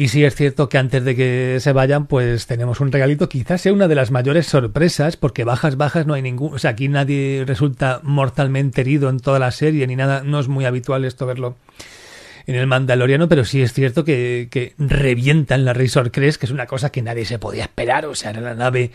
Y 0.00 0.08
sí 0.08 0.24
es 0.24 0.34
cierto 0.34 0.70
que 0.70 0.78
antes 0.78 1.04
de 1.04 1.14
que 1.14 1.58
se 1.60 1.74
vayan, 1.74 2.06
pues 2.06 2.46
tenemos 2.46 2.80
un 2.80 2.90
regalito. 2.90 3.28
Quizás 3.28 3.60
sea 3.60 3.74
una 3.74 3.86
de 3.86 3.94
las 3.94 4.10
mayores 4.10 4.46
sorpresas, 4.46 5.18
porque 5.18 5.44
bajas, 5.44 5.76
bajas 5.76 6.06
no 6.06 6.14
hay 6.14 6.22
ningún. 6.22 6.54
O 6.54 6.58
sea, 6.58 6.70
aquí 6.70 6.88
nadie 6.88 7.44
resulta 7.46 8.00
mortalmente 8.02 8.80
herido 8.80 9.10
en 9.10 9.20
toda 9.20 9.38
la 9.38 9.50
serie, 9.50 9.86
ni 9.86 9.96
nada. 9.96 10.22
No 10.24 10.40
es 10.40 10.48
muy 10.48 10.64
habitual 10.64 11.04
esto 11.04 11.26
verlo 11.26 11.56
en 12.46 12.54
el 12.54 12.66
Mandaloriano, 12.66 13.28
pero 13.28 13.44
sí 13.44 13.60
es 13.60 13.74
cierto 13.74 14.02
que, 14.02 14.48
que 14.50 14.72
revientan 14.78 15.66
la 15.66 15.74
Razor 15.74 16.10
Crest, 16.12 16.40
que 16.40 16.46
es 16.46 16.52
una 16.52 16.64
cosa 16.64 16.88
que 16.88 17.02
nadie 17.02 17.26
se 17.26 17.38
podía 17.38 17.64
esperar. 17.64 18.06
O 18.06 18.14
sea, 18.14 18.30
era 18.30 18.40
la 18.40 18.54
nave 18.54 18.92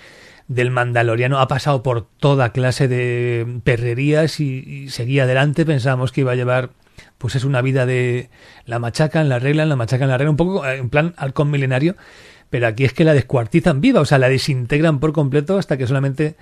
del 0.48 0.72
Mandaloriano 0.72 1.40
ha 1.40 1.48
pasado 1.48 1.84
por 1.84 2.08
toda 2.20 2.52
clase 2.52 2.88
de 2.88 3.60
perrerías 3.64 4.40
y, 4.40 4.90
seguía 4.90 5.26
adelante. 5.26 5.68
Pensábamos 5.68 6.12
que 6.12 6.22
iba 6.22 6.32
a 6.32 6.36
llevar, 6.36 6.72
pues 7.18 7.36
es 7.36 7.44
una 7.44 7.62
vida 7.62 7.86
de 7.86 8.30
la 8.66 8.80
machacan, 8.80 9.30
la 9.30 9.36
arreglan, 9.36 9.70
la 9.70 9.76
machacan, 9.76 10.08
la 10.08 10.16
arreglan, 10.16 10.32
un 10.32 10.38
poco 10.38 10.66
en 10.66 10.90
plan 10.90 11.14
halcón 11.18 11.52
milenario. 11.52 11.96
Pero 12.50 12.68
aquí 12.68 12.86
es 12.86 12.94
que 12.94 13.04
la 13.04 13.14
descuartizan 13.14 13.82
viva, 13.82 14.02
o 14.02 14.06
sea, 14.06 14.18
la 14.18 14.30
desintegran 14.30 15.00
por 15.00 15.14
completo 15.14 15.58
hasta 15.58 15.78
que 15.78 15.88
solamente 15.88 16.36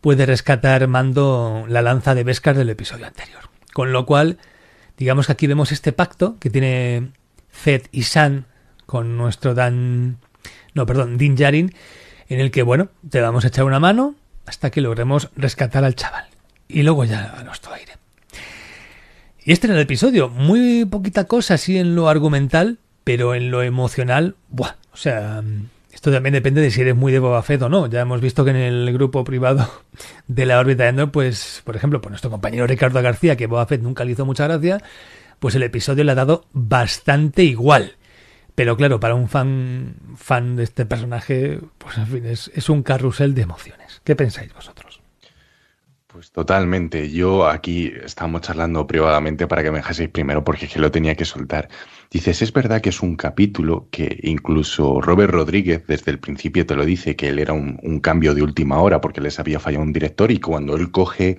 puede 0.00 0.24
rescatar 0.24 0.86
Mando 0.86 1.64
la 1.68 1.82
lanza 1.82 2.14
de 2.14 2.24
Beskar 2.24 2.56
del 2.56 2.70
episodio 2.70 3.06
anterior. 3.06 3.50
Con 3.72 3.92
lo 3.92 4.06
cual, 4.06 4.38
digamos 4.96 5.26
que 5.26 5.32
aquí 5.32 5.46
vemos 5.46 5.72
este 5.72 5.92
pacto 5.92 6.36
que 6.38 6.50
tiene 6.50 7.10
Zed 7.52 7.82
y 7.90 8.04
San 8.04 8.46
con 8.86 9.16
nuestro 9.16 9.54
Dan. 9.54 10.18
No, 10.74 10.86
perdón, 10.86 11.18
Din 11.18 11.34
Djarin, 11.34 11.74
en 12.28 12.40
el 12.40 12.50
que, 12.50 12.62
bueno, 12.62 12.88
te 13.10 13.20
vamos 13.20 13.44
a 13.44 13.48
echar 13.48 13.64
una 13.64 13.80
mano 13.80 14.14
hasta 14.46 14.70
que 14.70 14.80
logremos 14.80 15.30
rescatar 15.36 15.84
al 15.84 15.96
chaval. 15.96 16.28
Y 16.68 16.82
luego 16.82 17.04
ya 17.04 17.34
a 17.36 17.42
nuestro 17.42 17.74
aire. 17.74 17.92
Y 19.46 19.52
este 19.52 19.68
era 19.68 19.76
el 19.76 19.82
episodio. 19.82 20.28
Muy 20.28 20.86
poquita 20.86 21.28
cosa 21.28 21.54
así 21.54 21.78
en 21.78 21.94
lo 21.94 22.08
argumental, 22.08 22.80
pero 23.04 23.32
en 23.32 23.52
lo 23.52 23.62
emocional, 23.62 24.34
¡buah! 24.48 24.74
O 24.92 24.96
sea, 24.96 25.40
esto 25.92 26.10
también 26.10 26.32
depende 26.32 26.60
de 26.60 26.72
si 26.72 26.80
eres 26.80 26.96
muy 26.96 27.12
de 27.12 27.20
Boba 27.20 27.40
Fett 27.44 27.62
o 27.62 27.68
no. 27.68 27.86
Ya 27.86 28.00
hemos 28.00 28.20
visto 28.20 28.44
que 28.44 28.50
en 28.50 28.56
el 28.56 28.92
grupo 28.92 29.22
privado 29.22 29.70
de 30.26 30.46
la 30.46 30.58
órbita 30.58 30.82
de 30.82 30.88
Endor, 30.88 31.12
pues, 31.12 31.62
por 31.64 31.76
ejemplo, 31.76 32.00
por 32.00 32.10
nuestro 32.10 32.28
compañero 32.28 32.66
Ricardo 32.66 33.00
García, 33.00 33.36
que 33.36 33.46
Boba 33.46 33.66
Fett 33.66 33.82
nunca 33.82 34.04
le 34.04 34.10
hizo 34.10 34.26
mucha 34.26 34.48
gracia, 34.48 34.82
pues 35.38 35.54
el 35.54 35.62
episodio 35.62 36.02
le 36.02 36.10
ha 36.10 36.16
dado 36.16 36.46
bastante 36.52 37.44
igual. 37.44 37.94
Pero 38.56 38.76
claro, 38.76 38.98
para 38.98 39.14
un 39.14 39.28
fan, 39.28 39.94
fan 40.16 40.56
de 40.56 40.64
este 40.64 40.86
personaje, 40.86 41.60
pues 41.78 41.96
en 41.98 42.06
fin, 42.08 42.26
es, 42.26 42.50
es 42.52 42.68
un 42.68 42.82
carrusel 42.82 43.32
de 43.36 43.42
emociones. 43.42 44.00
¿Qué 44.02 44.16
pensáis 44.16 44.52
vosotros? 44.52 44.85
Pues 46.16 46.32
totalmente. 46.32 47.10
Yo 47.10 47.46
aquí 47.46 47.92
estábamos 48.02 48.40
charlando 48.40 48.86
privadamente 48.86 49.46
para 49.46 49.62
que 49.62 49.70
me 49.70 49.76
dejaseis 49.80 50.08
primero 50.08 50.42
porque 50.44 50.64
es 50.64 50.72
que 50.72 50.78
lo 50.78 50.90
tenía 50.90 51.14
que 51.14 51.26
soltar. 51.26 51.68
Dices, 52.10 52.40
es 52.40 52.54
verdad 52.54 52.80
que 52.80 52.88
es 52.88 53.02
un 53.02 53.16
capítulo 53.16 53.88
que 53.90 54.18
incluso 54.22 55.02
Robert 55.02 55.30
Rodríguez 55.30 55.86
desde 55.86 56.12
el 56.12 56.18
principio 56.18 56.64
te 56.64 56.74
lo 56.74 56.86
dice, 56.86 57.16
que 57.16 57.28
él 57.28 57.38
era 57.38 57.52
un, 57.52 58.00
cambio 58.00 58.34
de 58.34 58.40
última 58.40 58.80
hora 58.80 59.02
porque 59.02 59.20
les 59.20 59.38
había 59.38 59.60
fallado 59.60 59.84
un 59.84 59.92
director 59.92 60.30
y 60.30 60.40
cuando 60.40 60.74
él 60.76 60.90
coge 60.90 61.38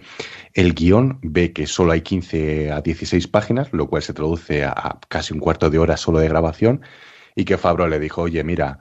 el 0.53 0.75
guion 0.75 1.17
ve 1.23 1.53
que 1.53 1.65
solo 1.65 1.93
hay 1.93 2.01
15 2.01 2.71
a 2.71 2.81
16 2.81 3.27
páginas, 3.29 3.73
lo 3.73 3.87
cual 3.89 4.03
se 4.03 4.13
traduce 4.13 4.63
a 4.63 4.99
casi 5.09 5.33
un 5.33 5.39
cuarto 5.39 5.71
de 5.71 5.79
hora 5.79 5.97
solo 5.97 6.19
de 6.19 6.29
grabación 6.29 6.81
y 7.35 7.45
que 7.45 7.57
Fabro 7.57 7.87
le 7.87 7.99
dijo, 7.99 8.21
oye, 8.21 8.43
mira, 8.43 8.77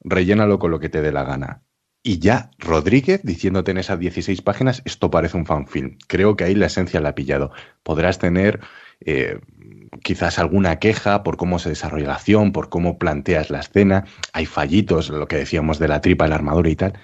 rellénalo 0.00 0.58
con 0.58 0.70
lo 0.70 0.78
que 0.78 0.90
te 0.90 1.00
dé 1.00 1.10
la 1.10 1.24
gana. 1.24 1.62
Y 2.08 2.20
ya 2.20 2.52
Rodríguez 2.58 3.20
diciéndote 3.22 3.70
en 3.70 3.76
esas 3.76 3.98
16 3.98 4.40
páginas, 4.40 4.80
esto 4.86 5.10
parece 5.10 5.36
un 5.36 5.44
fanfilm. 5.44 5.98
Creo 6.06 6.36
que 6.36 6.44
ahí 6.44 6.54
la 6.54 6.64
esencia 6.64 7.02
la 7.02 7.10
ha 7.10 7.14
pillado. 7.14 7.52
Podrás 7.82 8.18
tener 8.18 8.60
eh, 9.04 9.40
quizás 10.02 10.38
alguna 10.38 10.78
queja 10.78 11.22
por 11.22 11.36
cómo 11.36 11.58
se 11.58 11.68
desarrolla 11.68 12.06
la 12.06 12.14
acción, 12.14 12.52
por 12.52 12.70
cómo 12.70 12.98
planteas 12.98 13.50
la 13.50 13.60
escena. 13.60 14.06
Hay 14.32 14.46
fallitos, 14.46 15.10
lo 15.10 15.28
que 15.28 15.36
decíamos 15.36 15.78
de 15.78 15.88
la 15.88 16.00
tripa, 16.00 16.26
la 16.28 16.36
armadura 16.36 16.70
y 16.70 16.76
tal. 16.76 16.94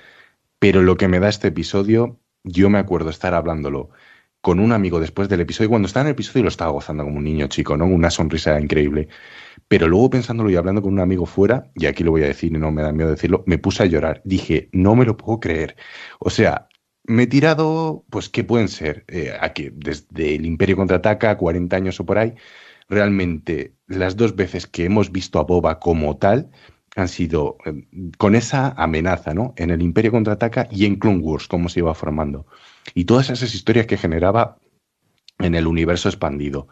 Pero 0.58 0.80
lo 0.80 0.96
que 0.96 1.06
me 1.06 1.20
da 1.20 1.28
este 1.28 1.48
episodio, 1.48 2.18
yo 2.42 2.70
me 2.70 2.78
acuerdo 2.78 3.10
estar 3.10 3.34
hablándolo 3.34 3.90
con 4.40 4.58
un 4.58 4.72
amigo 4.72 5.00
después 5.00 5.28
del 5.28 5.42
episodio. 5.42 5.68
Cuando 5.68 5.84
estaba 5.84 6.04
en 6.04 6.08
el 6.08 6.12
episodio 6.12 6.44
lo 6.44 6.48
estaba 6.48 6.70
gozando 6.70 7.04
como 7.04 7.18
un 7.18 7.24
niño 7.24 7.46
chico, 7.48 7.76
¿no? 7.76 7.84
Una 7.84 8.08
sonrisa 8.08 8.58
increíble. 8.58 9.08
Pero 9.74 9.88
luego 9.88 10.08
pensándolo 10.08 10.50
y 10.50 10.54
hablando 10.54 10.82
con 10.82 10.92
un 10.92 11.00
amigo 11.00 11.26
fuera, 11.26 11.72
y 11.74 11.86
aquí 11.86 12.04
lo 12.04 12.12
voy 12.12 12.22
a 12.22 12.28
decir 12.28 12.52
y 12.54 12.58
no 12.60 12.70
me 12.70 12.82
da 12.82 12.92
miedo 12.92 13.10
decirlo, 13.10 13.42
me 13.44 13.58
puse 13.58 13.82
a 13.82 13.86
llorar. 13.86 14.22
Dije, 14.24 14.68
no 14.70 14.94
me 14.94 15.04
lo 15.04 15.16
puedo 15.16 15.40
creer. 15.40 15.74
O 16.20 16.30
sea, 16.30 16.68
me 17.02 17.24
he 17.24 17.26
tirado, 17.26 18.04
pues, 18.08 18.28
¿qué 18.28 18.44
pueden 18.44 18.68
ser? 18.68 19.04
Eh, 19.08 19.32
desde 19.74 20.36
el 20.36 20.46
Imperio 20.46 20.76
contraataca, 20.76 21.36
40 21.36 21.74
años 21.74 21.98
o 21.98 22.06
por 22.06 22.18
ahí. 22.18 22.34
Realmente, 22.88 23.74
las 23.88 24.16
dos 24.16 24.36
veces 24.36 24.68
que 24.68 24.84
hemos 24.84 25.10
visto 25.10 25.40
a 25.40 25.42
Boba 25.42 25.80
como 25.80 26.18
tal 26.18 26.52
han 26.94 27.08
sido 27.08 27.56
eh, 27.66 27.72
con 28.16 28.36
esa 28.36 28.74
amenaza, 28.76 29.34
¿no? 29.34 29.54
En 29.56 29.70
el 29.70 29.82
Imperio 29.82 30.12
contraataca 30.12 30.68
y 30.70 30.86
en 30.86 31.00
Clone 31.00 31.18
Wars, 31.18 31.48
cómo 31.48 31.68
se 31.68 31.80
iba 31.80 31.94
formando 31.94 32.46
y 32.94 33.06
todas 33.06 33.28
esas 33.28 33.52
historias 33.56 33.86
que 33.86 33.96
generaba 33.96 34.60
en 35.40 35.54
el 35.54 35.66
universo 35.66 36.08
expandido, 36.08 36.68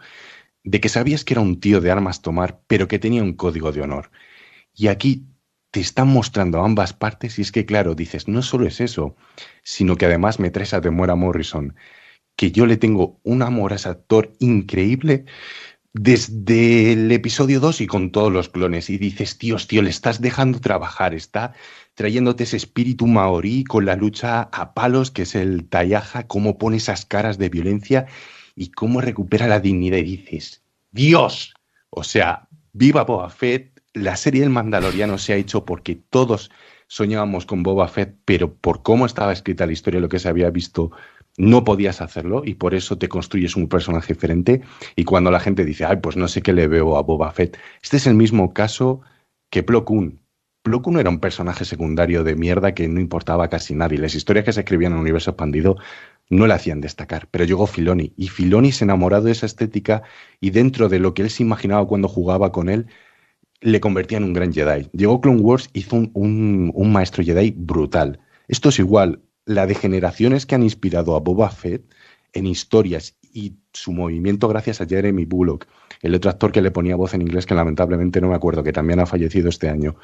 de 0.65 0.81
que 0.81 0.89
sabías 0.89 1.25
que 1.25 1.35
era 1.35 1.41
un 1.41 1.61
tío 1.61 1.81
de 1.81 1.91
armas 1.91 2.23
tomar, 2.23 2.63
pero 2.67 2.89
que 2.89 2.99
tenía 2.99 3.23
un 3.23 3.35
código 3.35 3.73
de 3.73 3.83
honor. 3.83 4.11
Y 4.75 4.89
aquí 4.89 5.27
te 5.71 5.81
están 5.81 6.09
mostrando 6.09 6.63
ambas 6.63 6.93
partes 6.93 7.39
y 7.39 7.43
es 7.43 7.53
que, 7.53 7.65
claro, 7.65 7.95
dices, 7.95 8.29
no 8.29 8.43
solo 8.43 8.67
es 8.67 8.81
eso, 8.81 9.17
sino 9.63 9.97
que 9.97 10.07
además 10.07 10.39
me 10.39 10.51
traes 10.51 10.75
a 10.75 10.81
Demora 10.81 11.15
Morrison, 11.15 11.75
que 12.37 12.53
yo 12.53 12.67
le 12.67 12.77
tengo 12.77 13.21
un 13.23 13.43
amor 13.43 13.73
a 13.73 13.77
ese 13.77 13.89
actor 13.89 14.33
increíble 14.39 15.25
desde 15.95 16.93
el 16.93 17.13
episodio 17.13 17.61
2 17.61 17.83
y 17.83 17.87
con 17.87 18.13
todos 18.13 18.33
los 18.33 18.49
clones. 18.49 18.91
Y 18.91 18.99
dices, 18.99 19.39
tío, 19.39 19.57
tío, 19.57 19.83
le 19.83 19.91
estás 19.91 20.21
dejando 20.21 20.61
trabajar, 20.61 21.15
está 21.15 21.55
trayéndote 21.95 22.45
ese 22.45 22.57
espíritu 22.57 23.07
maorí 23.07 23.65
con 23.65 23.85
la 23.85 23.97
lucha 23.97 24.43
a 24.53 24.75
palos, 24.75 25.11
que 25.11 25.23
es 25.23 25.35
el 25.35 25.69
Tayaja, 25.69 26.27
cómo 26.27 26.59
pone 26.59 26.79
esas 26.79 27.05
caras 27.05 27.39
de 27.39 27.49
violencia 27.51 28.07
y 28.55 28.71
cómo 28.71 29.01
recupera 29.01 29.47
la 29.47 29.61
dignidad. 29.61 29.99
Y 29.99 30.17
dices, 30.17 30.63
Dios, 30.91 31.55
o 31.91 32.05
sea, 32.05 32.49
viva 32.73 33.05
Boba 33.05 33.31
Fett. 33.31 33.81
La 33.95 34.17
serie 34.17 34.41
del 34.41 34.51
Mandaloriano 34.51 35.19
se 35.19 35.35
ha 35.35 35.37
hecho 35.37 35.65
porque 35.65 35.97
todos 35.97 36.51
soñábamos 36.87 37.47
con 37.47 37.63
Boba 37.63 37.89
Fett, 37.89 38.17
pero 38.25 38.55
por 38.55 38.83
cómo 38.83 39.07
estaba 39.07 39.33
escrita 39.33 39.67
la 39.67 39.73
historia, 39.73 40.01
lo 40.01 40.09
que 40.09 40.19
se 40.19 40.29
había 40.29 40.51
visto, 40.51 40.91
no 41.37 41.65
podías 41.65 42.01
hacerlo 42.01 42.43
y 42.45 42.55
por 42.55 42.75
eso 42.75 42.99
te 42.99 43.09
construyes 43.09 43.57
un 43.57 43.69
personaje 43.69 44.15
diferente. 44.15 44.63
Y 44.97 45.05
cuando 45.05 45.31
la 45.31 45.41
gente 45.41 45.65
dice, 45.65 45.85
ay, 45.85 45.97
pues 46.03 46.17
no 46.17 46.29
sé 46.29 46.43
qué 46.43 46.53
le 46.53 46.69
veo 46.69 46.97
a 46.97 47.03
Boba 47.03 47.31
Fett, 47.33 47.59
este 47.83 47.97
es 47.97 48.07
el 48.07 48.15
mismo 48.15 48.53
caso 48.53 49.01
que 49.51 49.63
Plo 49.63 49.85
Koon. 49.85 50.21
Plo 50.63 50.81
era 51.01 51.11
un 51.11 51.19
personaje 51.19 51.65
secundario 51.65 52.23
de 52.23 52.37
mierda 52.37 52.73
que 52.73 52.87
no 52.87 53.01
importaba 53.01 53.47
a 53.47 53.49
casi 53.49 53.75
nadie. 53.75 53.99
Las 53.99 54.15
historias 54.15 54.45
que 54.45 54.53
se 54.53 54.61
escribían 54.61 54.93
en 54.93 54.99
el 54.99 55.03
universo 55.03 55.31
expandido 55.31 55.77
no 56.33 56.47
le 56.47 56.55
hacían 56.55 56.81
destacar, 56.81 57.29
pero 57.31 57.45
llegó 57.45 57.67
Filoni 57.67 58.15
y 58.17 58.29
Filoni 58.29 58.73
se 58.73 58.85
enamoró 58.85 59.21
de 59.21 59.33
esa 59.33 59.45
estética 59.45 60.03
y 60.41 60.49
dentro 60.49 60.89
de 60.89 60.99
lo 60.99 61.13
que 61.13 61.21
él 61.21 61.29
se 61.29 61.43
imaginaba 61.43 61.87
cuando 61.87 62.09
jugaba 62.09 62.53
con 62.53 62.71
él, 62.71 62.87
le 63.61 63.81
convertía 63.81 64.17
en 64.17 64.25
un 64.25 64.33
gran 64.33 64.51
Jedi. 64.51 64.89
Llegó 64.95 65.21
Clone 65.21 65.43
Wars, 65.43 65.69
hizo 65.75 65.97
un, 65.97 66.73
un 66.75 66.93
maestro 66.93 67.23
Jedi 67.23 67.51
brutal. 67.55 68.19
Esto 68.49 68.71
es 68.71 68.79
igual, 68.79 69.21
la 69.45 69.67
de 69.67 69.75
generaciones 69.75 70.47
que 70.47 70.55
han 70.55 70.63
inspirado 70.63 71.17
a 71.17 71.21
Boba 71.21 71.51
Fett 71.51 71.85
en 72.33 72.47
historias 72.47 73.19
y 73.31 73.57
su 73.75 73.93
movimiento 73.93 74.49
gracias 74.49 74.81
a 74.81 74.87
Jeremy 74.87 75.27
Bullock, 75.27 75.67
el 76.01 76.15
otro 76.15 76.31
actor 76.31 76.51
que 76.51 76.63
le 76.63 76.71
ponía 76.71 76.97
voz 76.97 77.13
en 77.13 77.21
inglés 77.21 77.45
que 77.45 77.55
lamentablemente 77.55 78.23
no 78.23 78.29
me 78.29 78.37
acuerdo, 78.37 78.65
que 78.65 78.73
también 78.73 79.01
ha 79.01 79.07
fallecido 79.07 79.51
este 79.51 79.69
año 79.69 79.97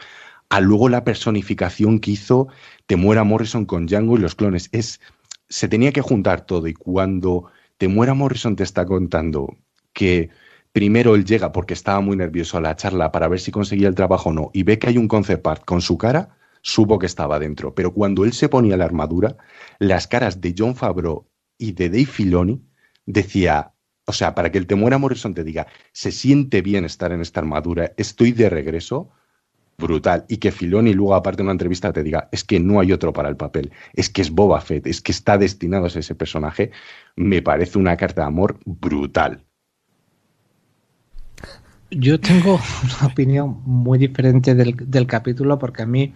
a 0.50 0.60
luego 0.60 0.88
la 0.88 1.04
personificación 1.04 1.98
que 1.98 2.12
hizo 2.12 2.48
Temuera 2.86 3.24
Morrison 3.24 3.66
con 3.66 3.86
Django 3.86 4.16
y 4.16 4.20
los 4.20 4.34
clones. 4.34 4.68
Es, 4.72 5.00
se 5.48 5.68
tenía 5.68 5.92
que 5.92 6.02
juntar 6.02 6.44
todo 6.44 6.66
y 6.66 6.74
cuando 6.74 7.50
Temuera 7.78 8.14
Morrison 8.14 8.56
te 8.56 8.64
está 8.64 8.84
contando 8.86 9.56
que 9.92 10.30
primero 10.72 11.14
él 11.14 11.24
llega 11.24 11.52
porque 11.52 11.74
estaba 11.74 12.00
muy 12.00 12.16
nervioso 12.16 12.58
a 12.58 12.60
la 12.60 12.76
charla 12.76 13.12
para 13.12 13.28
ver 13.28 13.40
si 13.40 13.50
conseguía 13.50 13.88
el 13.88 13.94
trabajo 13.94 14.30
o 14.30 14.32
no 14.32 14.50
y 14.52 14.62
ve 14.62 14.78
que 14.78 14.88
hay 14.88 14.98
un 14.98 15.08
concept 15.08 15.46
art 15.46 15.64
con 15.64 15.80
su 15.80 15.96
cara, 15.96 16.36
supo 16.62 16.98
que 16.98 17.06
estaba 17.06 17.38
dentro. 17.38 17.74
Pero 17.74 17.92
cuando 17.92 18.24
él 18.24 18.32
se 18.32 18.48
ponía 18.48 18.76
la 18.76 18.84
armadura, 18.84 19.36
las 19.78 20.06
caras 20.06 20.40
de 20.40 20.54
John 20.56 20.76
Favreau 20.76 21.28
y 21.56 21.72
de 21.72 21.88
Dave 21.88 22.06
Filoni 22.06 22.62
decía, 23.06 23.72
o 24.06 24.12
sea, 24.12 24.34
para 24.34 24.50
que 24.52 24.58
el 24.58 24.66
Temuera 24.66 24.98
Morrison 24.98 25.34
te 25.34 25.44
diga, 25.44 25.66
se 25.92 26.12
siente 26.12 26.62
bien 26.62 26.84
estar 26.84 27.12
en 27.12 27.20
esta 27.20 27.40
armadura, 27.40 27.92
estoy 27.96 28.32
de 28.32 28.50
regreso, 28.50 29.10
brutal. 29.78 30.24
Y 30.28 30.38
que 30.38 30.52
Filoni 30.52 30.92
luego, 30.92 31.14
aparte 31.14 31.38
de 31.38 31.44
una 31.44 31.52
entrevista, 31.52 31.92
te 31.92 32.02
diga, 32.02 32.28
es 32.32 32.44
que 32.44 32.60
no 32.60 32.80
hay 32.80 32.92
otro 32.92 33.12
para 33.12 33.28
el 33.28 33.36
papel, 33.36 33.70
es 33.94 34.10
que 34.10 34.22
es 34.22 34.30
Boba 34.30 34.60
Fett, 34.60 34.86
es 34.86 35.00
que 35.00 35.12
está 35.12 35.38
destinado 35.38 35.84
a 35.84 35.88
ese 35.88 36.14
personaje, 36.14 36.72
me 37.16 37.40
parece 37.40 37.78
una 37.78 37.96
carta 37.96 38.22
de 38.22 38.26
amor 38.26 38.58
brutal. 38.64 39.44
Yo 41.90 42.20
tengo 42.20 42.60
una 43.00 43.06
opinión 43.06 43.62
muy 43.64 43.98
diferente 43.98 44.54
del, 44.54 44.74
del 44.76 45.06
capítulo, 45.06 45.58
porque 45.58 45.82
a 45.82 45.86
mí 45.86 46.12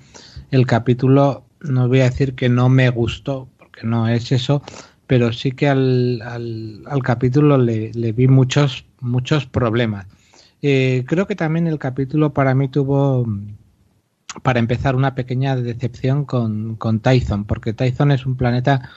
el 0.50 0.66
capítulo, 0.66 1.44
no 1.60 1.88
voy 1.88 2.00
a 2.00 2.10
decir 2.10 2.34
que 2.34 2.48
no 2.48 2.68
me 2.68 2.90
gustó, 2.90 3.48
porque 3.58 3.86
no 3.86 4.08
es 4.08 4.32
eso, 4.32 4.62
pero 5.06 5.32
sí 5.32 5.52
que 5.52 5.68
al, 5.68 6.20
al, 6.22 6.82
al 6.86 7.02
capítulo 7.02 7.58
le, 7.58 7.92
le 7.92 8.12
vi 8.12 8.26
muchos, 8.28 8.84
muchos 9.00 9.46
problemas. 9.46 10.06
Eh, 10.62 11.04
creo 11.06 11.26
que 11.26 11.36
también 11.36 11.66
el 11.66 11.78
capítulo 11.78 12.32
para 12.32 12.54
mí 12.54 12.68
tuvo, 12.68 13.26
para 14.42 14.60
empezar, 14.60 14.96
una 14.96 15.14
pequeña 15.14 15.56
decepción 15.56 16.24
con, 16.24 16.76
con 16.76 17.00
Tython, 17.00 17.44
porque 17.44 17.72
Tython 17.72 18.12
es 18.12 18.26
un 18.26 18.36
planeta 18.36 18.90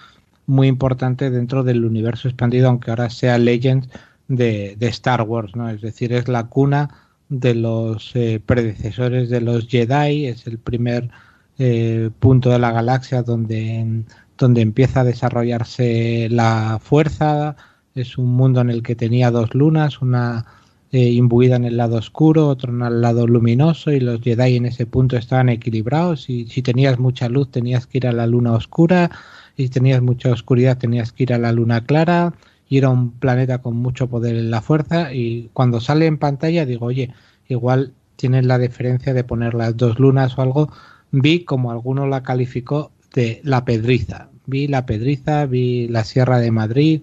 muy 0.46 0.68
importante 0.68 1.32
dentro 1.32 1.64
del 1.64 1.86
universo 1.86 2.28
expandido, 2.28 2.70
aunque 2.70 2.92
ahora 2.92 3.10
sea 3.10 3.38
Legends, 3.38 3.90
de, 4.28 4.78
Star 4.82 5.22
Wars, 5.24 5.56
¿no? 5.56 5.70
Es 5.70 5.82
decir, 5.82 6.14
es 6.14 6.28
la 6.28 6.48
cuna 6.48 6.90
de 7.30 7.56
los 7.56 8.16
eh, 8.16 8.42
predecesores 8.46 9.30
de 9.30 9.42
los 9.42 9.68
Jedi, 9.68 10.28
es 10.28 10.48
el 10.48 10.60
primer 10.60 11.10
eh, 11.58 12.10
punto 12.20 12.50
de 12.50 12.60
la 12.60 12.72
galaxia 12.72 13.24
donde, 13.24 14.04
donde 14.38 14.62
empieza 14.62 15.02
a 15.02 15.04
desarrollarse 15.04 16.28
la 16.30 16.80
fuerza, 16.82 17.56
es 17.96 18.18
un 18.18 18.34
mundo 18.34 18.62
en 18.62 18.70
el 18.70 18.84
que 18.84 18.96
tenía 18.96 19.32
dos 19.32 19.54
lunas, 19.56 20.02
una 20.02 20.46
eh, 20.92 21.10
imbuida 21.10 21.56
en 21.56 21.66
el 21.66 21.78
lado 21.78 21.98
oscuro, 21.98 22.48
otro 22.48 22.72
en 22.72 22.82
el 22.82 23.02
lado 23.02 23.28
luminoso 23.28 23.92
y 23.92 24.00
los 24.00 24.22
Jedi 24.22 24.56
en 24.56 24.66
ese 24.66 24.86
punto 24.86 25.18
estaban 25.18 25.50
equilibrados. 25.50 26.30
Y 26.30 26.48
si 26.48 26.62
tenías 26.62 27.00
mucha 27.00 27.28
luz 27.30 27.52
tenías 27.52 27.88
que 27.88 27.98
ir 28.00 28.08
a 28.08 28.12
la 28.12 28.28
luna 28.28 28.54
oscura 28.54 29.12
y 29.58 29.64
si 29.64 29.70
tenías 29.70 30.02
mucha 30.02 30.32
oscuridad 30.32 30.78
tenías 30.78 31.12
que 31.12 31.24
ir 31.24 31.34
a 31.34 31.38
la 31.38 31.52
luna 31.52 31.84
clara 31.84 32.34
y 32.70 32.78
era 32.78 32.90
un 32.90 33.12
planeta 33.12 33.60
con 33.60 33.76
mucho 33.76 34.08
poder 34.08 34.36
en 34.36 34.52
la 34.52 34.62
fuerza. 34.62 35.14
Y 35.14 35.50
cuando 35.54 35.82
sale 35.82 36.06
en 36.06 36.18
pantalla 36.18 36.66
digo, 36.66 36.86
oye, 36.86 37.12
igual 37.48 37.94
tienen 38.16 38.48
la 38.48 38.58
diferencia 38.58 39.14
de 39.14 39.24
poner 39.24 39.54
las 39.54 39.76
dos 39.78 40.00
lunas 40.00 40.38
o 40.38 40.42
algo, 40.42 40.72
vi 41.12 41.44
como 41.44 41.72
alguno 41.72 42.08
la 42.08 42.24
calificó 42.24 42.92
de 43.14 43.42
la 43.44 43.66
pedriza, 43.66 44.30
vi 44.46 44.68
la 44.68 44.86
pedriza, 44.86 45.46
vi 45.46 45.88
la 45.88 46.04
Sierra 46.04 46.40
de 46.40 46.52
Madrid, 46.52 47.02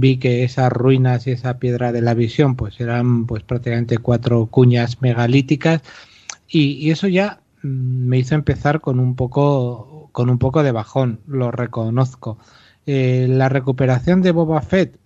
vi 0.00 0.18
que 0.18 0.44
esas 0.44 0.72
ruinas 0.72 1.26
y 1.26 1.32
esa 1.32 1.58
piedra 1.58 1.92
de 1.92 2.02
la 2.02 2.14
visión 2.14 2.56
pues 2.56 2.80
eran 2.80 3.26
pues 3.26 3.42
prácticamente 3.42 3.98
cuatro 3.98 4.46
cuñas 4.46 5.00
megalíticas. 5.02 5.82
Y, 6.48 6.90
eso 6.90 7.08
ya 7.08 7.40
mm, 7.62 8.08
me 8.08 8.18
hizo 8.18 8.34
empezar 8.34 8.80
con 8.80 9.00
un 9.00 9.16
poco 9.16 10.10
con 10.12 10.30
un 10.30 10.38
poco 10.38 10.62
de 10.62 10.72
bajón 10.72 11.20
lo 11.26 11.50
reconozco. 11.50 12.38
Eh, 12.86 13.26
la 13.28 13.48
recuperación 13.48 14.22
de 14.22 14.32
Boba 14.32 14.60
Fett 14.62 14.98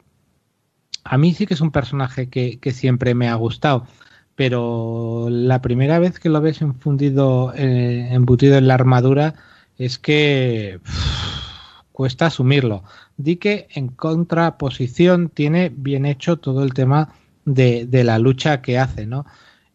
a 1.04 1.16
mí 1.18 1.32
sí 1.34 1.46
que 1.46 1.54
es 1.54 1.60
un 1.60 1.70
personaje 1.70 2.28
que, 2.28 2.58
siempre 2.72 3.14
me 3.14 3.28
ha 3.28 3.34
gustado 3.34 3.86
pero 4.34 5.28
la 5.30 5.62
primera 5.62 5.98
vez 5.98 6.18
que 6.20 6.28
lo 6.28 6.40
ves 6.40 6.60
infundido 6.60 7.52
eh, 7.56 8.08
embutido 8.12 8.56
en 8.56 8.68
la 8.68 8.74
armadura 8.74 9.34
es 9.78 9.98
que 9.98 10.80
cuesta 11.92 12.26
asumirlo 12.26 12.84
di 13.18 13.36
que 13.36 13.66
en 13.74 13.88
contraposición 13.88 15.28
tiene 15.28 15.70
bien 15.74 16.06
hecho 16.06 16.38
todo 16.38 16.62
el 16.62 16.72
tema 16.72 17.12
de, 17.44 17.86
la 18.04 18.18
lucha 18.18 18.62
que 18.62 18.78
hace, 18.78 19.06
¿no? 19.06 19.26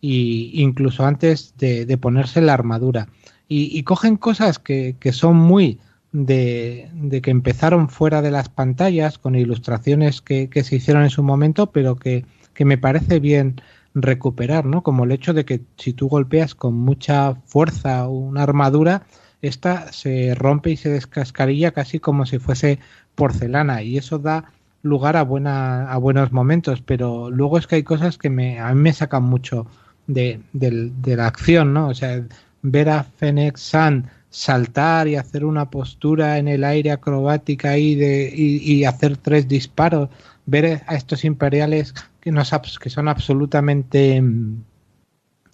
Y 0.02 0.52
incluso 0.62 1.06
antes 1.06 1.54
de, 1.58 1.98
ponerse 1.98 2.42
la 2.42 2.54
armadura. 2.54 3.10
Y, 3.48 3.84
cogen 3.84 4.18
cosas 4.18 4.58
que, 4.58 4.98
son 5.12 5.36
muy 5.36 5.80
de, 6.12 6.90
que 7.22 7.30
empezaron 7.30 7.90
fuera 7.90 8.22
de 8.22 8.32
las 8.32 8.50
pantallas, 8.50 9.20
con 9.20 9.36
ilustraciones 9.36 10.22
que, 10.22 10.50
se 10.64 10.76
hicieron 10.78 11.04
en 11.04 11.10
su 11.10 11.22
momento, 11.22 11.72
pero 11.72 11.96
que, 11.96 12.26
que 12.54 12.66
me 12.66 12.78
parece 12.78 13.20
bien 13.20 13.62
recuperar, 13.94 14.66
¿no? 14.66 14.82
Como 14.82 15.04
el 15.04 15.12
hecho 15.12 15.34
de 15.34 15.46
que 15.46 15.62
si 15.78 15.94
tú 15.94 16.08
golpeas 16.08 16.56
con 16.56 16.76
mucha 16.76 17.36
fuerza 17.46 18.08
una 18.08 18.42
armadura, 18.42 19.04
esta 19.44 19.92
se 19.92 20.34
rompe 20.36 20.72
y 20.72 20.78
se 20.78 20.90
descascarilla 20.90 21.72
casi 21.72 22.00
como 22.00 22.26
si 22.26 22.40
fuese 22.40 22.80
porcelana 23.16 23.84
y 23.84 23.98
eso 23.98 24.20
da 24.20 24.52
lugar 24.82 25.16
a, 25.16 25.24
buena, 25.24 25.90
a 25.92 25.98
buenos 25.98 26.32
momentos, 26.32 26.82
pero 26.82 27.32
luego 27.32 27.58
es 27.58 27.68
que 27.68 27.76
hay 27.76 27.84
cosas 27.84 28.18
que 28.18 28.30
me, 28.30 28.60
a 28.60 28.74
mí 28.74 28.82
me 28.82 28.94
sacan 28.94 29.24
mucho 29.24 29.66
de, 30.08 30.42
la 30.54 31.28
acción, 31.28 31.74
¿no? 31.74 31.88
O 31.88 31.94
sea, 31.94 32.22
ver 32.62 32.90
a 32.90 33.04
Fennec 33.04 33.58
San 33.58 34.10
saltar 34.30 35.08
y 35.08 35.16
hacer 35.16 35.46
una 35.46 35.70
postura 35.70 36.38
en 36.40 36.48
el 36.48 36.64
aire 36.64 36.92
acrobática 36.92 37.70
ahí 37.70 37.96
de, 37.96 38.34
y, 38.36 38.84
hacer 38.84 39.16
tres 39.18 39.48
disparos, 39.48 40.10
ver 40.46 40.82
a 40.88 40.96
estos 40.96 41.24
imperiales 41.24 41.94
que, 42.20 42.32
que 42.32 42.90
son 42.90 43.08
absolutamente 43.08 44.22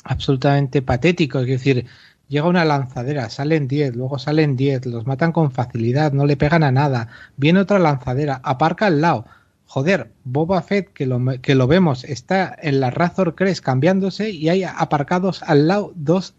absolutamente 0.05 0.81
patéticos, 0.81 1.43
es 1.43 1.49
decir, 1.49 1.85
llega 2.29 2.47
una 2.47 2.63
lanzadera, 2.63 3.29
salen 3.29 3.67
10, 3.67 3.95
luego 3.95 4.17
salen 4.19 4.55
10, 4.55 4.85
los 4.85 5.05
matan 5.05 5.33
con 5.33 5.51
facilidad, 5.51 6.13
no 6.13 6.25
le 6.25 6.37
pegan 6.37 6.63
a 6.63 6.71
nada. 6.71 7.09
Viene 7.35 7.59
otra 7.59 7.79
lanzadera, 7.79 8.39
aparca 8.43 8.85
al 8.87 9.01
lado. 9.01 9.25
Joder, 9.65 10.11
Boba 10.23 10.61
Fett, 10.61 10.93
que 10.93 11.05
lo, 11.05 11.19
que 11.41 11.55
lo 11.55 11.67
vemos, 11.67 12.03
está 12.03 12.55
en 12.61 12.79
la 12.79 12.89
Razor 12.91 13.35
Crest 13.35 13.63
cambiándose 13.63 14.29
y 14.31 14.49
hay 14.49 14.63
aparcados 14.63 15.43
al 15.43 15.67
lado 15.67 15.91
dos, 15.95 16.33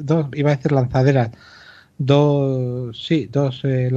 dos 0.00 0.26
iba 0.34 0.50
a 0.50 0.56
decir 0.56 0.72
lanzaderas, 0.72 1.30
dos, 1.98 2.98
sí, 3.06 3.28
dos, 3.30 3.60
eh, 3.64 3.90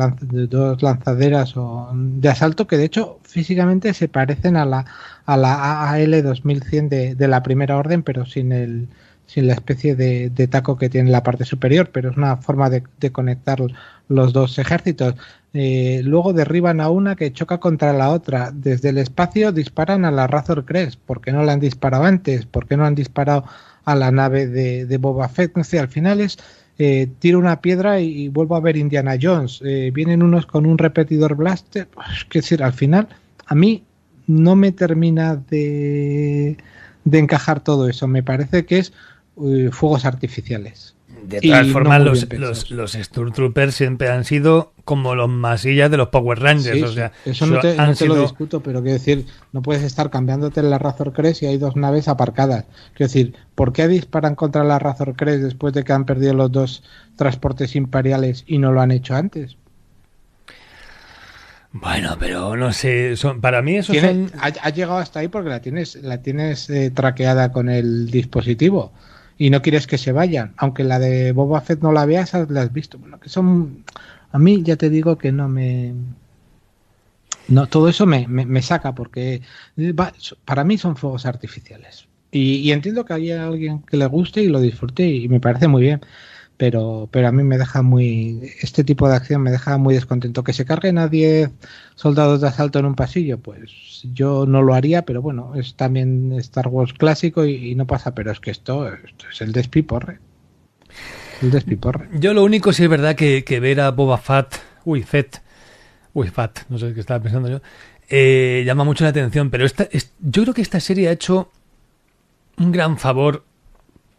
dos 0.49 0.81
lanzaderas 0.81 1.55
de 1.93 2.29
asalto 2.29 2.67
que 2.67 2.77
de 2.77 2.85
hecho 2.85 3.19
físicamente 3.23 3.93
se 3.93 4.09
parecen 4.09 4.57
a 4.57 4.65
la, 4.65 4.85
a 5.25 5.37
la 5.37 5.89
AL 5.91 6.23
2100 6.23 6.89
de, 6.89 7.15
de 7.15 7.27
la 7.27 7.43
primera 7.43 7.77
orden, 7.77 8.03
pero 8.03 8.25
sin 8.25 8.51
el, 8.51 8.89
sin 9.27 9.45
la 9.45 9.53
especie 9.53 9.95
de, 9.95 10.47
taco 10.47 10.77
que 10.77 10.89
tiene 10.89 11.11
la 11.11 11.21
parte 11.21 11.43
superior, 11.43 11.89
pero 11.91 12.09
es 12.09 12.17
una 12.17 12.37
forma 12.37 12.69
de, 12.69 13.11
conectar 13.11 13.61
los 14.07 14.33
dos 14.33 14.57
ejércitos. 14.57 15.15
Eh, 15.53 16.01
luego 16.03 16.33
derriban 16.33 16.79
a 16.79 16.89
una 16.89 17.15
que 17.15 17.33
choca 17.33 17.59
contra 17.59 17.91
la 17.91 18.09
otra. 18.09 18.51
Desde 18.53 18.89
el 18.89 18.97
espacio 18.97 19.51
disparan 19.51 20.05
a 20.05 20.11
la 20.11 20.27
Razor 20.27 20.65
Crest. 20.65 20.99
¿Por 20.99 21.19
qué 21.19 21.33
no 21.33 21.43
la 21.43 21.53
han 21.53 21.59
disparado 21.59 22.05
antes? 22.05 22.45
¿Por 22.45 22.67
qué 22.67 22.77
no 22.77 22.85
han 22.85 22.95
disparado 22.95 23.43
a 23.83 23.95
la 23.95 24.11
nave 24.11 24.47
de, 24.47 24.97
Boba 24.97 25.27
Fett? 25.27 25.57
No 25.57 25.63
sé, 25.65 25.77
al 25.79 25.89
final 25.89 26.21
es 26.21 26.37
eh, 26.77 27.09
tiro 27.19 27.37
una 27.37 27.59
piedra 27.59 27.99
y, 27.99 28.29
vuelvo 28.29 28.55
a 28.55 28.61
ver 28.61 28.77
Indiana 28.77 29.17
Jones. 29.21 29.61
Eh, 29.65 29.91
vienen 29.93 30.23
unos 30.23 30.45
con 30.45 30.65
un 30.65 30.77
repetidor 30.77 31.35
blaster. 31.35 31.87
Pues, 31.87 32.25
que 32.29 32.39
decir, 32.39 32.63
al 32.63 32.73
final, 32.73 33.09
a 33.45 33.55
mí 33.55 33.83
no 34.25 34.55
me 34.55 34.71
termina 34.71 35.35
de, 35.35 36.55
de 37.03 37.19
encajar 37.19 37.59
todo 37.59 37.89
eso. 37.89 38.07
Me 38.07 38.23
parece 38.23 38.65
que 38.65 38.79
es 38.79 38.93
eh, 39.45 39.69
fuegos 39.71 40.05
artificiales. 40.05 40.95
De 41.23 41.41
todas 41.41 41.67
formas, 41.67 42.01
los, 42.01 42.33
los, 42.33 42.71
los, 42.71 42.93
Stormtroopers 42.93 43.75
siempre 43.75 44.09
han 44.09 44.23
sido 44.23 44.71
como 44.85 45.15
los 45.15 45.29
masillas 45.29 45.91
de 45.91 45.97
los 45.97 46.07
Power 46.09 46.39
Rangers. 46.39 46.81
o 46.83 46.91
sea, 46.93 47.11
eso 47.25 47.45
no 47.45 47.59
te, 47.59 47.75
no 47.75 47.93
te 47.93 48.07
lo 48.07 48.21
discuto, 48.21 48.61
pero 48.61 48.81
quiero 48.81 48.97
decir, 48.97 49.25
no 49.51 49.61
puedes 49.61 49.83
estar 49.83 50.09
cambiándote 50.09 50.63
la 50.63 50.77
Razor 50.77 51.11
Crest 51.13 51.43
y 51.43 51.47
hay 51.47 51.57
dos 51.57 51.75
naves 51.75 52.07
aparcadas. 52.07 52.65
Quiero 52.93 53.09
decir, 53.09 53.33
¿por 53.55 53.73
qué 53.73 53.87
disparan 53.87 54.35
contra 54.35 54.63
la 54.63 54.79
Razor 54.79 55.15
Crest 55.15 55.43
después 55.43 55.73
de 55.73 55.83
que 55.83 55.91
han 55.91 56.05
perdido 56.05 56.33
los 56.33 56.51
dos 56.51 56.83
transportes 57.17 57.75
imperiales 57.75 58.43
y 58.47 58.59
no 58.59 58.71
lo 58.71 58.79
han 58.79 58.91
hecho 58.91 59.15
antes? 59.15 59.57
Bueno, 61.73 62.15
pero 62.19 62.55
no 62.55 62.71
sé, 62.71 63.17
son, 63.17 63.41
para 63.41 63.61
mí 63.61 63.75
eso 63.75 63.93
son... 63.93 64.31
ha, 64.39 64.69
llegado 64.69 64.97
hasta 64.97 65.19
ahí 65.19 65.27
porque 65.27 65.49
la 65.49 65.61
tienes, 65.61 65.95
la 65.95 66.21
tienes 66.21 66.69
eh, 66.69 66.89
traqueada 66.91 67.51
con 67.51 67.69
el 67.69 68.09
dispositivo 68.09 68.93
y 69.37 69.49
no 69.49 69.61
quieres 69.61 69.87
que 69.87 69.97
se 69.97 70.11
vayan. 70.11 70.53
Aunque 70.57 70.83
la 70.83 70.99
de 70.99 71.31
Boba 71.31 71.61
Fett 71.61 71.81
no 71.81 71.91
la 71.91 72.05
veas, 72.05 72.33
la 72.33 72.61
has 72.61 72.73
visto. 72.73 72.97
Bueno, 72.97 73.19
que 73.19 73.29
son. 73.29 73.83
A 74.31 74.39
mí 74.39 74.63
ya 74.63 74.75
te 74.75 74.89
digo 74.89 75.17
que 75.17 75.31
no 75.31 75.47
me. 75.47 75.93
No, 77.47 77.67
todo 77.67 77.87
eso 77.87 78.05
me, 78.05 78.27
me, 78.27 78.61
saca 78.61 78.93
porque 78.93 79.41
para 80.43 80.65
mí 80.65 80.77
son 80.77 80.97
fuegos 80.97 81.25
artificiales. 81.25 82.07
Y, 82.29 82.55
y, 82.55 82.71
entiendo 82.73 83.05
que 83.05 83.13
haya 83.13 83.47
alguien 83.47 83.79
que 83.83 83.95
le 83.95 84.05
guste 84.05 84.41
y 84.41 84.49
lo 84.49 84.59
disfrute 84.59 85.07
y 85.07 85.29
me 85.29 85.39
parece 85.39 85.69
muy 85.69 85.81
bien 85.83 86.01
pero, 86.57 87.07
pero 87.11 87.27
a 87.27 87.31
mí 87.31 87.43
me 87.43 87.57
deja 87.57 87.81
muy, 87.83 88.51
este 88.61 88.83
tipo 88.83 89.07
de 89.07 89.15
acción 89.15 89.43
me 89.43 89.51
deja 89.51 89.77
muy 89.77 89.93
descontento. 89.93 90.43
Que 90.43 90.53
se 90.53 90.65
carguen 90.65 90.97
a 90.97 91.07
10 91.07 91.51
soldados 91.97 92.41
de 92.41 92.47
asalto 92.47 92.77
en 92.77 92.85
un 92.85 92.95
pasillo, 92.95 93.39
pues 93.39 94.03
yo 94.13 94.45
no 94.45 94.61
lo 94.61 94.75
haría, 94.75 95.01
pero 95.01 95.23
bueno, 95.23 95.53
es 95.55 95.73
también 95.73 96.31
Star 96.33 96.67
Wars 96.67 96.93
clásico 96.93 97.43
y, 97.43 97.73
no 97.73 97.87
pasa, 97.87 98.13
pero 98.13 98.31
es 98.31 98.39
que 98.39 98.51
esto, 98.51 98.87
es 98.87 99.41
el 99.41 99.51
despiporre. 99.51 100.19
El 101.41 101.49
despiporre. 101.49 102.07
Yo 102.13 102.35
lo 102.35 102.43
único 102.43 102.71
sí 102.71 102.83
es 102.83 102.89
verdad 102.89 103.15
que, 103.15 103.59
ver 103.59 103.81
a 103.81 103.89
Boba 103.89 104.19
Fett, 104.19 104.61
uy, 104.85 105.01
Fett, 105.01 105.41
uy, 106.13 106.27
Fat, 106.29 106.59
no 106.69 106.77
sé 106.77 106.93
qué 106.93 106.99
estaba 106.99 107.19
pensando 107.19 107.49
yo, 107.49 107.61
eh, 108.09 108.61
llama 108.63 108.83
mucho 108.83 109.03
la 109.03 109.09
atención, 109.09 109.49
pero 109.49 109.65
esta, 109.65 109.89
yo 110.19 110.43
creo 110.43 110.53
que 110.53 110.61
esta 110.61 110.79
serie 110.79 111.09
ha 111.09 111.13
hecho 111.13 111.51
un 112.57 112.71
gran 112.71 112.99
favor 112.99 113.43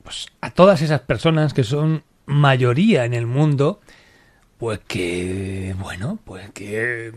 pues, 0.03 0.27
a 0.41 0.51
todas 0.51 0.83
esas 0.83 1.03
personas 1.03 1.55
que 1.55 1.63
son 1.63 2.03
mayoría 2.27 3.05
en 3.05 3.15
el 3.15 3.27
mundo, 3.27 3.81
pues 4.59 4.81
que, 4.81 5.77
bueno, 5.79 6.19
pues 6.25 6.51
que 6.51 7.13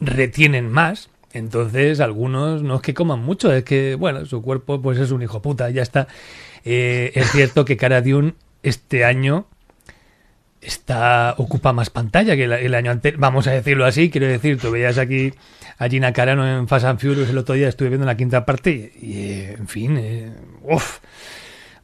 retienen 0.00 0.70
más. 0.70 1.10
Entonces, 1.32 2.00
algunos 2.00 2.62
no 2.62 2.76
es 2.76 2.82
que 2.82 2.94
coman 2.94 3.20
mucho, 3.20 3.52
es 3.52 3.64
que, 3.64 3.94
bueno, 3.94 4.24
su 4.24 4.40
cuerpo 4.42 4.80
pues 4.80 4.98
es 4.98 5.10
un 5.10 5.22
hijo 5.22 5.42
puta, 5.42 5.68
ya 5.70 5.82
está. 5.82 6.08
Eh, 6.64 7.12
es 7.14 7.30
cierto 7.30 7.64
que 7.64 7.76
Cara 7.76 8.00
Dune 8.00 8.34
este 8.62 9.04
año 9.04 9.46
está 10.62 11.34
ocupa 11.38 11.72
más 11.72 11.90
pantalla 11.90 12.34
que 12.34 12.44
el, 12.44 12.74
año 12.74 12.90
anterior, 12.90 13.20
vamos 13.20 13.46
a 13.46 13.52
decirlo 13.52 13.84
así, 13.84 14.10
quiero 14.10 14.26
decir, 14.26 14.58
tú 14.58 14.70
veías 14.70 14.98
aquí 14.98 15.32
a 15.78 15.88
Gina 15.88 16.12
Carano 16.12 16.48
en 16.48 16.66
Fast 16.66 16.86
and 16.86 16.98
Furious 16.98 17.28
el 17.28 17.38
otro 17.38 17.54
día, 17.54 17.68
estuve 17.68 17.90
viendo 17.90 18.06
la 18.06 18.16
quinta 18.16 18.44
parte 18.44 18.92
y, 19.00 19.42
en 19.42 19.68
fin, 19.68 19.96
eh, 19.98 20.32
uff 20.62 20.98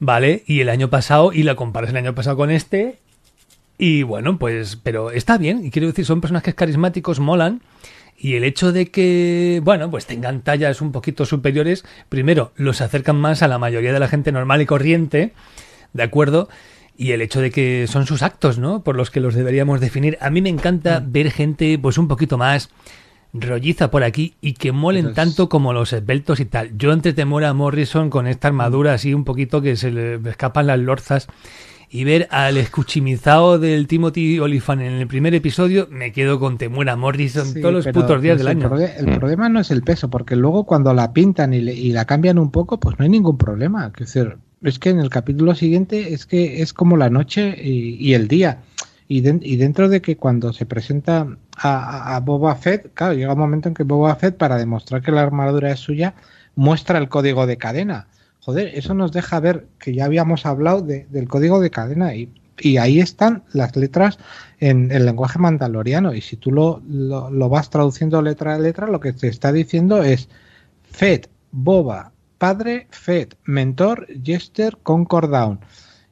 ¿vale? 0.03 0.43
Y 0.47 0.61
el 0.61 0.69
año 0.69 0.91
pasado, 0.91 1.33
y 1.33 1.45
la 1.45 1.55
comparas 1.55 1.91
el 1.91 1.97
año 1.97 2.13
pasado 2.13 2.37
con 2.37 2.51
este, 2.51 2.99
y 3.79 4.03
bueno, 4.03 4.37
pues, 4.37 4.75
pero 4.83 5.13
está 5.13 5.39
bien, 5.39 5.65
y 5.65 5.71
quiero 5.71 5.87
decir, 5.87 6.05
son 6.05 6.21
personajes 6.21 6.57
carismáticos, 6.57 7.21
molan, 7.21 7.63
Y 8.25 8.37
el 8.37 8.45
hecho 8.45 8.71
de 8.71 8.89
que, 8.89 9.61
bueno, 9.65 9.91
pues 9.91 10.07
tengan 10.07 10.43
tallas 10.43 10.81
un 10.81 10.93
poquito 10.93 11.27
superiores, 11.27 11.85
primero, 12.09 12.53
los 12.55 12.81
acercan 12.81 13.17
más 13.17 13.43
a 13.43 13.49
la 13.49 13.59
mayoría 13.59 13.93
de 13.93 13.99
la 13.99 14.07
gente 14.07 14.31
normal 14.31 14.63
y 14.63 14.67
corriente, 14.67 15.33
¿de 15.93 16.03
acuerdo? 16.05 16.49
Y 16.97 17.11
el 17.11 17.21
hecho 17.21 17.41
de 17.41 17.51
que 17.51 17.87
son 17.89 18.07
sus 18.07 18.23
actos, 18.23 18.59
¿no? 18.59 18.85
Por 18.85 18.95
los 18.95 19.11
que 19.11 19.19
los 19.19 19.35
deberíamos 19.35 19.81
definir. 19.81 20.19
A 20.21 20.31
mí 20.31 20.41
me 20.41 20.51
encanta 20.51 21.01
Mm. 21.01 21.11
ver 21.13 21.31
gente, 21.33 21.77
pues 21.83 21.99
un 21.99 22.07
poquito 22.07 22.39
más 22.39 22.71
rolliza 23.33 23.91
por 23.91 24.05
aquí 24.05 24.35
y 24.41 24.53
que 24.53 24.71
molen 24.71 25.07
Entonces- 25.07 25.35
tanto 25.35 25.49
como 25.49 25.73
los 25.73 25.93
esbeltos 25.93 26.39
y 26.39 26.45
tal. 26.45 26.79
Yo 26.79 26.93
antes 26.93 27.17
de 27.17 27.25
muera 27.25 27.49
a 27.49 27.55
Morrison 27.55 28.09
con 28.09 28.29
esta 28.29 28.47
armadura 28.47 28.93
así 28.93 29.15
un 29.15 29.25
poquito 29.25 29.63
que 29.63 29.75
se 29.75 29.91
le 29.91 30.21
escapan 30.31 30.69
las 30.69 30.79
lorzas 30.79 31.27
y 31.95 32.05
ver 32.05 32.27
al 32.31 32.57
escuchimizado 32.57 33.59
del 33.59 33.87
Timothy 33.87 34.39
Olyphant 34.41 34.81
en 34.81 34.93
el 34.95 35.07
primer 35.07 35.35
episodio, 35.35 35.89
me 35.91 36.11
quedo 36.11 36.41
con 36.41 36.57
Temuera 36.57 36.97
Morrison 36.97 37.45
Sí, 37.47 37.61
todos 37.61 37.75
los 37.75 37.85
pero 37.85 38.01
putos 38.01 38.23
días 38.23 38.37
pues 38.41 38.47
del 38.47 38.57
el 38.63 38.65
año. 38.67 38.77
El 38.97 39.09
Mm. 39.09 39.19
problema 39.19 39.49
no 39.51 39.61
es 39.61 39.71
el 39.71 39.83
peso, 39.83 40.09
porque 40.09 40.35
luego 40.35 40.65
cuando 40.65 40.95
la 40.95 41.13
pintan 41.13 41.53
y, 41.53 41.61
le- 41.61 41.75
y 41.75 41.93
la 41.93 42.07
cambian 42.07 42.39
un 42.39 42.51
poco, 42.51 42.81
pues 42.81 42.99
no 42.99 43.03
hay 43.03 43.11
ningún 43.11 43.37
problema. 43.37 43.93
Es 43.99 44.07
decir, 44.15 44.39
es 44.63 44.79
que 44.79 44.89
en 44.89 45.01
el 45.01 45.11
capítulo 45.11 45.55
siguiente 45.55 46.15
es 46.15 46.25
que 46.25 46.63
es 46.63 46.73
como 46.73 46.97
la 46.97 47.11
noche 47.11 47.55
y, 47.63 47.97
y 48.01 48.15
el 48.15 48.27
día. 48.27 48.63
Y, 49.07 49.21
den- 49.21 49.43
y 49.43 49.57
dentro 49.57 49.91
de 49.91 50.01
que 50.01 50.17
cuando 50.17 50.55
se 50.55 50.65
presenta 50.65 51.27
a, 51.59 51.69
a- 51.69 52.17
a 52.17 52.21
Boba 52.21 52.55
Fett, 52.57 52.95
claro, 52.95 53.13
llega 53.13 53.35
un 53.35 53.39
momento 53.39 53.69
en 53.69 53.75
que 53.75 53.83
Boba 53.83 54.15
Fett, 54.17 54.39
para 54.39 54.57
demostrar 54.57 55.03
que 55.03 55.13
la 55.13 55.21
armadura 55.21 55.71
es 55.71 55.81
suya, 55.81 56.15
muestra 56.55 56.99
el 56.99 57.11
código 57.11 57.47
de 57.47 57.59
cadena. 57.59 58.07
Joder, 58.45 58.73
eso 58.75 58.93
nos 58.95 59.13
deja 59.13 59.39
ver 59.41 59.69
que 59.79 59.95
ya 59.95 60.05
habíamos 60.05 60.47
hablado 60.47 60.83
de- 60.83 61.07
del 61.11 61.29
código 61.29 61.61
de 61.61 61.71
cadena 61.71 62.15
y, 62.15 62.29
y 62.59 62.77
ahí 62.79 62.99
están 62.99 63.45
las 63.53 63.77
letras 63.77 64.19
en 64.59 64.91
el 64.91 65.07
lenguaje 65.07 65.39
mandaloriano. 65.39 66.13
Y 66.13 66.21
si 66.23 66.37
tú 66.37 66.51
lo, 66.51 66.83
lo, 66.89 67.31
lo 67.31 67.49
vas 67.49 67.71
traduciendo 67.71 68.21
letra 68.21 68.55
a 68.55 68.59
letra, 68.59 68.89
lo 68.89 68.99
que 69.01 69.13
te 69.13 69.29
está 69.29 69.53
diciendo 69.53 70.03
es 70.03 70.29
Fett, 70.91 71.29
Boba, 71.53 72.11
padre, 72.39 72.89
Fett, 72.91 73.37
mentor, 73.45 74.07
Jester, 74.25 74.77
Concord 74.83 75.31
Down. 75.31 75.61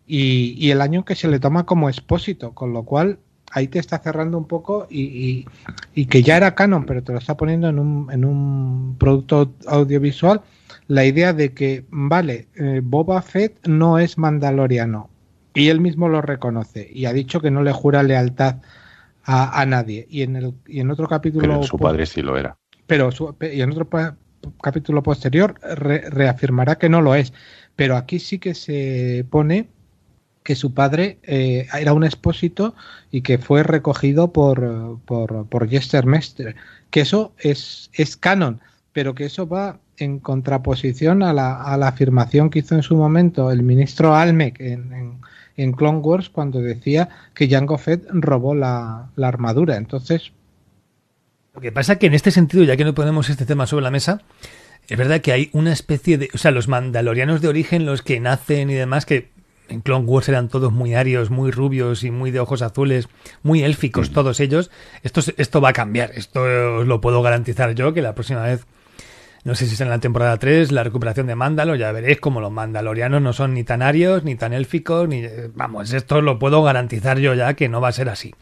Y, 0.07 0.55
y 0.59 0.71
el 0.71 0.81
año 0.81 1.05
que 1.05 1.15
se 1.17 1.29
le 1.29 1.41
toma 1.41 1.67
como 1.67 1.89
expósito, 1.89 2.53
con 2.53 2.73
lo 2.73 2.85
cual 2.85 3.19
ahí 3.53 3.67
te 3.67 3.81
está 3.81 3.99
cerrando 3.99 4.39
un 4.39 4.47
poco 4.47 4.87
y, 4.89 5.03
y- 5.03 5.47
y 5.95 6.07
que 6.07 6.23
ya 6.23 6.37
era 6.37 6.55
canon, 6.55 6.85
pero 6.87 7.03
te 7.03 7.13
lo 7.13 7.19
está 7.19 7.37
poniendo 7.37 7.69
en 7.69 7.79
un, 7.81 8.09
en 8.13 8.25
un 8.25 8.95
producto 8.99 9.53
audiovisual, 9.67 10.43
la 10.91 11.05
idea 11.05 11.33
de 11.33 11.55
que, 11.55 11.85
vale, 11.91 12.49
eh, 12.57 12.81
Boba 12.83 13.23
Fett 13.23 13.65
no 13.67 13.99
es 14.01 14.19
mandaloriano. 14.19 15.09
Y 15.55 15.69
él 15.69 15.81
mismo 15.81 16.09
lo 16.09 16.21
reconoce 16.21 16.91
y 16.93 17.07
ha 17.07 17.13
dicho 17.13 17.41
que 17.41 17.51
no 17.53 17.63
le 17.63 17.73
jura 17.73 18.03
lealtad 18.03 18.57
a, 19.25 19.61
a 19.61 19.67
nadie. 19.67 20.07
Y 20.11 20.23
en, 20.23 20.35
el, 20.35 20.55
y 20.67 20.81
en 20.81 20.91
otro 20.91 21.07
capítulo... 21.07 21.47
Pero 21.47 21.63
su 21.63 21.79
padre 21.79 22.07
sí 22.07 22.23
lo 22.23 22.37
era. 22.37 22.57
Pero 22.89 23.13
su- 23.13 23.37
y 23.41 23.61
en 23.61 23.71
otro 23.71 23.89
capítulo 24.61 25.03
posterior 25.03 25.55
re- 25.63 26.11
reafirmará 26.11 26.77
que 26.77 26.89
no 26.89 27.03
lo 27.03 27.15
es. 27.15 27.33
Pero 27.77 27.97
aquí 27.97 28.19
sí 28.19 28.39
que 28.41 28.55
se 28.55 29.25
pone 29.31 29.69
que 30.43 30.57
su 30.57 30.73
padre 30.75 31.19
eh, 31.23 31.69
era 31.79 31.93
un 31.93 32.03
expósito 32.03 32.75
y 33.13 33.21
que 33.23 33.39
fue 33.39 33.63
recogido 33.63 34.33
por, 34.33 34.99
por, 35.05 35.47
por 35.47 35.69
Jester 35.69 36.07
Mestre. 36.07 36.57
Que 36.91 37.01
eso 37.03 37.33
es, 37.39 37.91
es 37.93 38.17
canon, 38.17 38.61
pero 38.93 39.15
que 39.15 39.25
eso 39.25 39.47
va 39.49 39.79
en 39.99 40.19
contraposición 40.19 41.23
a 41.23 41.33
la, 41.33 41.63
a 41.63 41.77
la 41.77 41.89
afirmación 41.89 42.51
que 42.51 42.61
hizo 42.61 42.75
en 42.75 42.83
su 42.83 42.97
momento 42.97 43.51
el 43.51 43.63
ministro 43.63 44.15
Almec 44.15 44.59
en, 44.61 44.93
en, 44.93 45.21
en 45.57 45.73
Clone 45.73 45.99
Wars 45.99 46.31
cuando 46.31 46.61
decía 46.61 47.09
que 47.35 47.49
Jango 47.49 47.79
Fett 47.79 48.05
robó 48.11 48.55
la, 48.55 49.11
la 49.17 49.29
armadura. 49.29 49.77
Entonces, 49.77 50.33
Lo 51.55 51.61
que 51.61 51.73
pasa 51.73 51.99
que 51.99 52.07
en 52.07 52.15
este 52.15 52.31
sentido, 52.31 52.65
ya 52.65 52.77
que 52.77 52.85
no 52.85 52.95
ponemos 52.95 53.29
este 53.29 53.45
tema 53.47 53.67
sobre 53.67 53.83
la 53.83 53.91
mesa, 53.91 54.23
es 54.89 54.97
verdad 54.97 55.21
que 55.21 55.33
hay 55.33 55.51
una 55.53 55.73
especie 55.73 56.17
de... 56.19 56.29
O 56.35 56.39
sea, 56.39 56.51
los 56.51 56.67
mandalorianos 56.69 57.41
de 57.41 57.49
origen, 57.49 57.87
los 57.87 58.03
que 58.03 58.21
nacen 58.21 58.71
y 58.71 58.75
demás, 58.75 59.05
que 59.07 59.29
en 59.69 59.83
Clone 59.83 60.07
Wars 60.07 60.29
eran 60.29 60.49
todos 60.49 60.73
muy 60.73 60.95
arios, 60.95 61.31
muy 61.31 61.51
rubios 61.51 62.03
y 62.03 62.11
muy 62.11 62.31
de 62.31 62.41
ojos 62.41 62.63
azules, 62.63 63.09
muy 63.43 63.63
élficos 63.63 64.11
todos 64.11 64.41
ellos. 64.41 64.71
Esto, 65.03 65.23
se- 65.23 65.35
esto 65.37 65.61
va 65.61 65.69
a 65.69 65.73
cambiar, 65.75 66.11
esto 66.15 66.43
os 66.79 66.87
lo 66.87 67.01
puedo 67.01 67.23
garantizar 67.23 67.75
yo, 67.75 67.93
que 67.95 68.03
la 68.03 68.15
próxima 68.15 68.43
vez, 68.43 68.67
no 69.45 69.55
sé 69.55 69.67
si 69.67 69.75
es 69.75 69.81
en 69.81 69.89
la 69.89 69.99
temporada 69.99 70.37
3, 70.37 70.71
la 70.73 70.85
recuperación 70.85 71.27
de 71.27 71.35
Mándalo, 71.35 71.75
ya 71.75 71.93
veréis 71.93 72.21
como 72.21 72.41
los 72.41 72.53
mandalorianos 72.53 73.23
no 73.23 73.33
son 73.33 73.55
ni 73.55 73.65
tan 73.65 73.83
arios, 73.83 74.25
ni 74.25 74.35
tan 74.35 74.53
élficos, 74.53 75.09
ni... 75.09 75.25
Vamos, 75.55 75.93
esto 75.93 76.21
lo 76.21 76.39
puedo 76.39 76.63
garantizar 76.63 77.19
yo 77.19 77.35
ya 77.35 77.55
que 77.55 77.69
no 77.69 77.81
va 77.81 77.89
a 77.89 77.93
ser 77.93 78.09
así. 78.09 78.35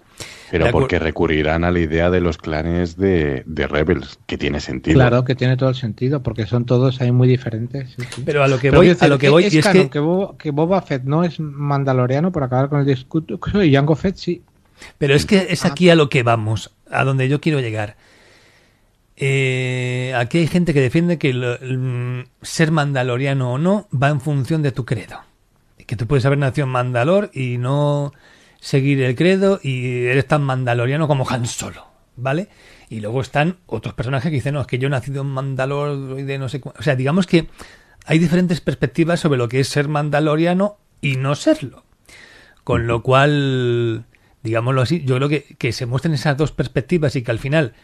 Pero 0.50 0.70
porque 0.70 0.98
recurrirán 0.98 1.62
a 1.62 1.70
la 1.70 1.78
idea 1.78 2.10
de 2.10 2.20
los 2.20 2.38
clanes 2.38 2.96
de, 2.96 3.42
de 3.46 3.66
Rebels, 3.66 4.18
que 4.26 4.38
tiene 4.38 4.60
sentido. 4.60 4.94
Claro 4.94 5.24
que 5.24 5.34
tiene 5.34 5.56
todo 5.56 5.68
el 5.68 5.74
sentido, 5.74 6.22
porque 6.22 6.46
son 6.46 6.64
todos 6.64 7.00
ahí 7.00 7.12
muy 7.12 7.28
diferentes. 7.28 7.90
sí, 7.90 8.02
sí. 8.14 8.22
Pero 8.24 8.42
a 8.42 8.48
lo 8.48 8.58
que 8.58 8.70
Pero 8.70 8.78
voy, 8.78 8.88
decir, 8.88 9.04
a 9.04 9.08
lo 9.08 9.18
que 9.18 9.28
voy, 9.28 9.44
es 9.44 9.54
y 9.54 9.58
es 9.58 9.64
canon 9.64 9.88
que... 9.88 9.98
Boba, 9.98 10.36
que 10.38 10.50
Boba 10.50 10.82
Fett 10.82 11.04
no 11.04 11.22
es 11.22 11.38
mandaloriano, 11.38 12.32
por 12.32 12.42
acabar 12.42 12.68
con 12.68 12.80
el 12.80 12.86
discurso, 12.86 13.62
y 13.62 13.72
Jango 13.72 13.94
Fett 13.94 14.16
sí. 14.16 14.42
Pero 14.96 15.14
es 15.14 15.26
que 15.26 15.48
es 15.50 15.64
aquí 15.64 15.90
a 15.90 15.94
lo 15.94 16.08
que 16.08 16.22
vamos, 16.22 16.72
a 16.90 17.04
donde 17.04 17.28
yo 17.28 17.40
quiero 17.40 17.60
llegar. 17.60 17.96
Eh, 19.20 20.14
aquí 20.16 20.38
hay 20.38 20.46
gente 20.46 20.72
que 20.72 20.80
defiende 20.80 21.18
que 21.18 21.30
el, 21.30 22.28
ser 22.40 22.70
mandaloriano 22.70 23.52
o 23.52 23.58
no 23.58 23.88
va 23.90 24.10
en 24.10 24.20
función 24.20 24.62
de 24.62 24.70
tu 24.70 24.84
credo. 24.84 25.20
Que 25.86 25.96
tú 25.96 26.06
puedes 26.06 26.24
haber 26.24 26.38
nacido 26.38 26.66
en 26.66 26.72
Mandalor 26.72 27.30
y 27.32 27.58
no 27.58 28.12
seguir 28.60 29.02
el 29.02 29.16
credo 29.16 29.58
y 29.60 30.04
eres 30.04 30.26
tan 30.26 30.42
mandaloriano 30.42 31.08
como 31.08 31.28
Han 31.28 31.46
Solo, 31.46 31.86
¿vale? 32.14 32.48
Y 32.90 33.00
luego 33.00 33.20
están 33.20 33.56
otros 33.66 33.94
personajes 33.94 34.30
que 34.30 34.36
dicen, 34.36 34.54
no, 34.54 34.60
es 34.60 34.66
que 34.66 34.78
yo 34.78 34.86
he 34.86 34.90
nacido 34.90 35.22
en 35.22 35.28
Mandalor 35.28 36.20
y 36.20 36.22
de 36.22 36.38
no 36.38 36.48
sé 36.48 36.60
cuánto. 36.60 36.78
O 36.78 36.82
sea, 36.82 36.94
digamos 36.94 37.26
que 37.26 37.48
hay 38.04 38.18
diferentes 38.18 38.60
perspectivas 38.60 39.18
sobre 39.18 39.38
lo 39.38 39.48
que 39.48 39.60
es 39.60 39.68
ser 39.68 39.88
mandaloriano 39.88 40.76
y 41.00 41.16
no 41.16 41.34
serlo. 41.34 41.84
Con 42.62 42.86
lo 42.86 43.02
cual, 43.02 44.04
digámoslo 44.42 44.82
así, 44.82 45.02
yo 45.04 45.16
creo 45.16 45.28
que, 45.28 45.56
que 45.58 45.72
se 45.72 45.86
muestren 45.86 46.14
esas 46.14 46.36
dos 46.36 46.52
perspectivas 46.52 47.16
y 47.16 47.22
que 47.22 47.30
al 47.30 47.38
final 47.38 47.74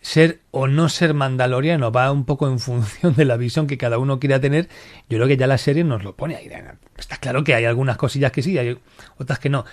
ser 0.00 0.40
o 0.50 0.66
no 0.68 0.88
ser 0.88 1.14
mandaloriano 1.14 1.90
va 1.92 2.10
un 2.12 2.24
poco 2.24 2.48
en 2.48 2.58
función 2.58 3.14
de 3.14 3.24
la 3.24 3.36
visión 3.36 3.66
que 3.66 3.78
cada 3.78 3.98
uno 3.98 4.18
quiera 4.20 4.40
tener, 4.40 4.68
yo 5.08 5.18
creo 5.18 5.26
que 5.26 5.36
ya 5.36 5.46
la 5.46 5.58
serie 5.58 5.84
nos 5.84 6.04
lo 6.04 6.14
pone 6.16 6.36
ahí. 6.36 6.48
Está 6.96 7.16
claro 7.16 7.44
que 7.44 7.54
hay 7.54 7.64
algunas 7.64 7.96
cosillas 7.96 8.32
que 8.32 8.42
sí, 8.42 8.58
hay 8.58 8.78
otras 9.18 9.38
que 9.38 9.48
no. 9.48 9.64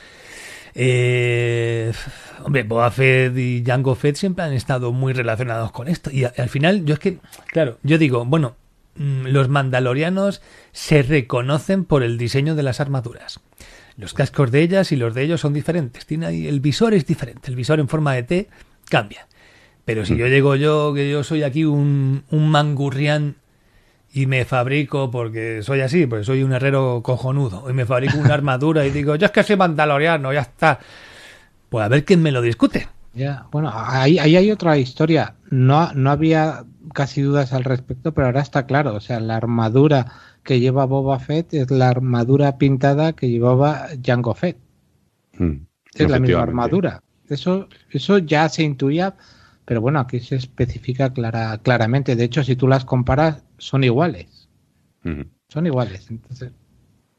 Eh, 0.77 1.93
hombre, 2.43 2.63
Boba 2.63 2.91
Fett 2.91 3.37
y 3.37 3.63
Jango 3.65 3.95
Fett 3.95 4.17
siempre 4.17 4.43
han 4.43 4.51
estado 4.51 4.91
muy 4.91 5.13
relacionados 5.13 5.71
con 5.71 5.87
esto. 5.87 6.11
Y 6.11 6.25
al 6.25 6.49
final, 6.49 6.83
yo 6.83 6.95
es 6.95 6.99
que, 6.99 7.19
claro, 7.47 7.77
yo 7.83 7.97
digo, 7.97 8.25
bueno, 8.25 8.57
mm, 8.95 9.27
los 9.27 9.47
mandalorianos 9.47 10.41
se 10.73 11.01
reconocen 11.01 11.85
por 11.85 12.03
el 12.03 12.17
diseño 12.17 12.55
de 12.55 12.63
las 12.63 12.81
armaduras. 12.81 13.39
Los 13.97 14.13
cascos 14.13 14.51
de 14.51 14.61
ellas 14.61 14.91
y 14.91 14.97
los 14.97 15.13
de 15.13 15.23
ellos 15.23 15.39
son 15.39 15.53
diferentes. 15.53 16.05
El 16.09 16.59
visor 16.59 16.93
es 16.93 17.05
diferente. 17.05 17.49
El 17.49 17.55
visor 17.55 17.79
en 17.79 17.87
forma 17.87 18.13
de 18.13 18.23
T 18.23 18.49
cambia. 18.89 19.27
Pero 19.85 20.05
si 20.05 20.17
yo 20.17 20.27
llego 20.27 20.55
yo, 20.55 20.93
que 20.93 21.09
yo 21.09 21.23
soy 21.23 21.43
aquí 21.43 21.63
un, 21.63 22.23
un 22.31 22.49
mangurrián 22.49 23.35
y 24.11 24.25
me 24.25 24.45
fabrico, 24.45 25.11
porque 25.11 25.61
soy 25.61 25.81
así, 25.81 26.07
pues 26.07 26.25
soy 26.25 26.41
un 26.43 26.53
herrero 26.53 27.01
cojonudo, 27.03 27.69
y 27.69 27.73
me 27.73 27.85
fabrico 27.85 28.17
una 28.17 28.33
armadura 28.33 28.85
y 28.85 28.91
digo, 28.91 29.15
yo 29.15 29.25
es 29.25 29.31
que 29.31 29.43
soy 29.43 29.57
mandaloriano, 29.57 30.33
ya 30.33 30.41
está. 30.41 30.79
Pues 31.69 31.85
a 31.85 31.87
ver 31.89 32.05
quién 32.05 32.21
me 32.21 32.31
lo 32.31 32.41
discute. 32.41 32.87
Ya, 33.13 33.47
bueno, 33.51 33.71
ahí, 33.73 34.17
ahí 34.19 34.35
hay 34.35 34.51
otra 34.51 34.77
historia. 34.77 35.35
No, 35.49 35.93
no 35.93 36.11
había 36.11 36.65
casi 36.93 37.21
dudas 37.21 37.53
al 37.53 37.63
respecto, 37.63 38.13
pero 38.13 38.27
ahora 38.27 38.41
está 38.41 38.65
claro. 38.65 38.93
O 38.95 38.99
sea, 38.99 39.19
la 39.19 39.37
armadura 39.37 40.11
que 40.43 40.59
lleva 40.59 40.85
Boba 40.85 41.19
Fett 41.19 41.53
es 41.53 41.71
la 41.71 41.89
armadura 41.89 42.57
pintada 42.57 43.13
que 43.13 43.29
llevaba 43.29 43.87
Jango 44.03 44.33
Fett. 44.33 44.57
Mm, 45.37 45.53
Es 45.93 46.09
la 46.09 46.19
misma 46.19 46.41
armadura. 46.43 47.01
Eso, 47.29 47.67
eso 47.89 48.17
ya 48.19 48.49
se 48.49 48.63
intuía, 48.63 49.15
pero 49.65 49.81
bueno, 49.81 49.99
aquí 49.99 50.19
se 50.19 50.35
especifica 50.35 51.11
clara, 51.13 51.57
claramente. 51.59 52.15
De 52.15 52.23
hecho, 52.23 52.43
si 52.43 52.55
tú 52.55 52.67
las 52.67 52.85
comparas, 52.85 53.43
son 53.57 53.83
iguales. 53.83 54.47
Son 55.49 55.65
iguales. 55.65 56.09
Entonces, 56.09 56.51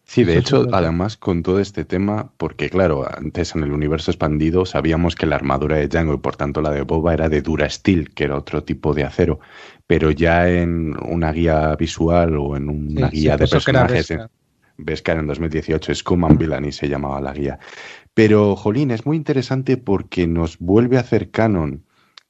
Sí, 0.09 0.23
de 0.23 0.39
hecho, 0.39 0.69
además 0.73 1.17
con 1.17 1.43
todo 1.43 1.59
este 1.59 1.85
tema, 1.85 2.31
porque 2.37 2.71
claro, 2.71 3.05
antes 3.13 3.57
en 3.57 3.65
el 3.65 3.73
universo 3.73 4.13
expandido 4.13 4.65
sabíamos 4.65 5.17
que 5.17 5.27
la 5.27 5.35
armadura 5.35 5.77
de 5.77 5.89
Django 5.89 6.15
y 6.15 6.19
por 6.19 6.37
tanto 6.37 6.63
la 6.63 6.71
de 6.71 6.83
Boba 6.83 7.13
era 7.13 7.29
de 7.29 7.43
Dura 7.43 7.69
Steel, 7.69 8.11
que 8.11 8.25
era 8.25 8.37
otro 8.37 8.63
tipo 8.63 8.95
de 8.95 9.03
acero, 9.03 9.41
pero 9.85 10.13
ya 10.13 10.49
en 10.49 10.95
una 11.05 11.33
guía 11.33 11.75
visual 11.75 12.37
o 12.37 12.57
en 12.57 12.69
una 12.69 13.11
sí, 13.11 13.17
guía 13.17 13.37
de 13.37 13.49
personajes, 13.49 14.15
Beskar 14.79 15.19
en 15.19 15.27
2018, 15.27 15.95
Scum 15.95 16.25
and 16.25 16.39
Villainy 16.39 16.71
se 16.71 16.89
llamaba 16.89 17.21
la 17.21 17.33
guía. 17.33 17.59
Pero, 18.15 18.55
Jolín, 18.55 18.93
es 18.93 19.07
muy 19.07 19.17
interesante 19.17 19.77
porque 19.77 20.27
nos 20.29 20.59
vuelve 20.59 20.99
a 20.99 21.01
hacer 21.01 21.31
canon 21.31 21.86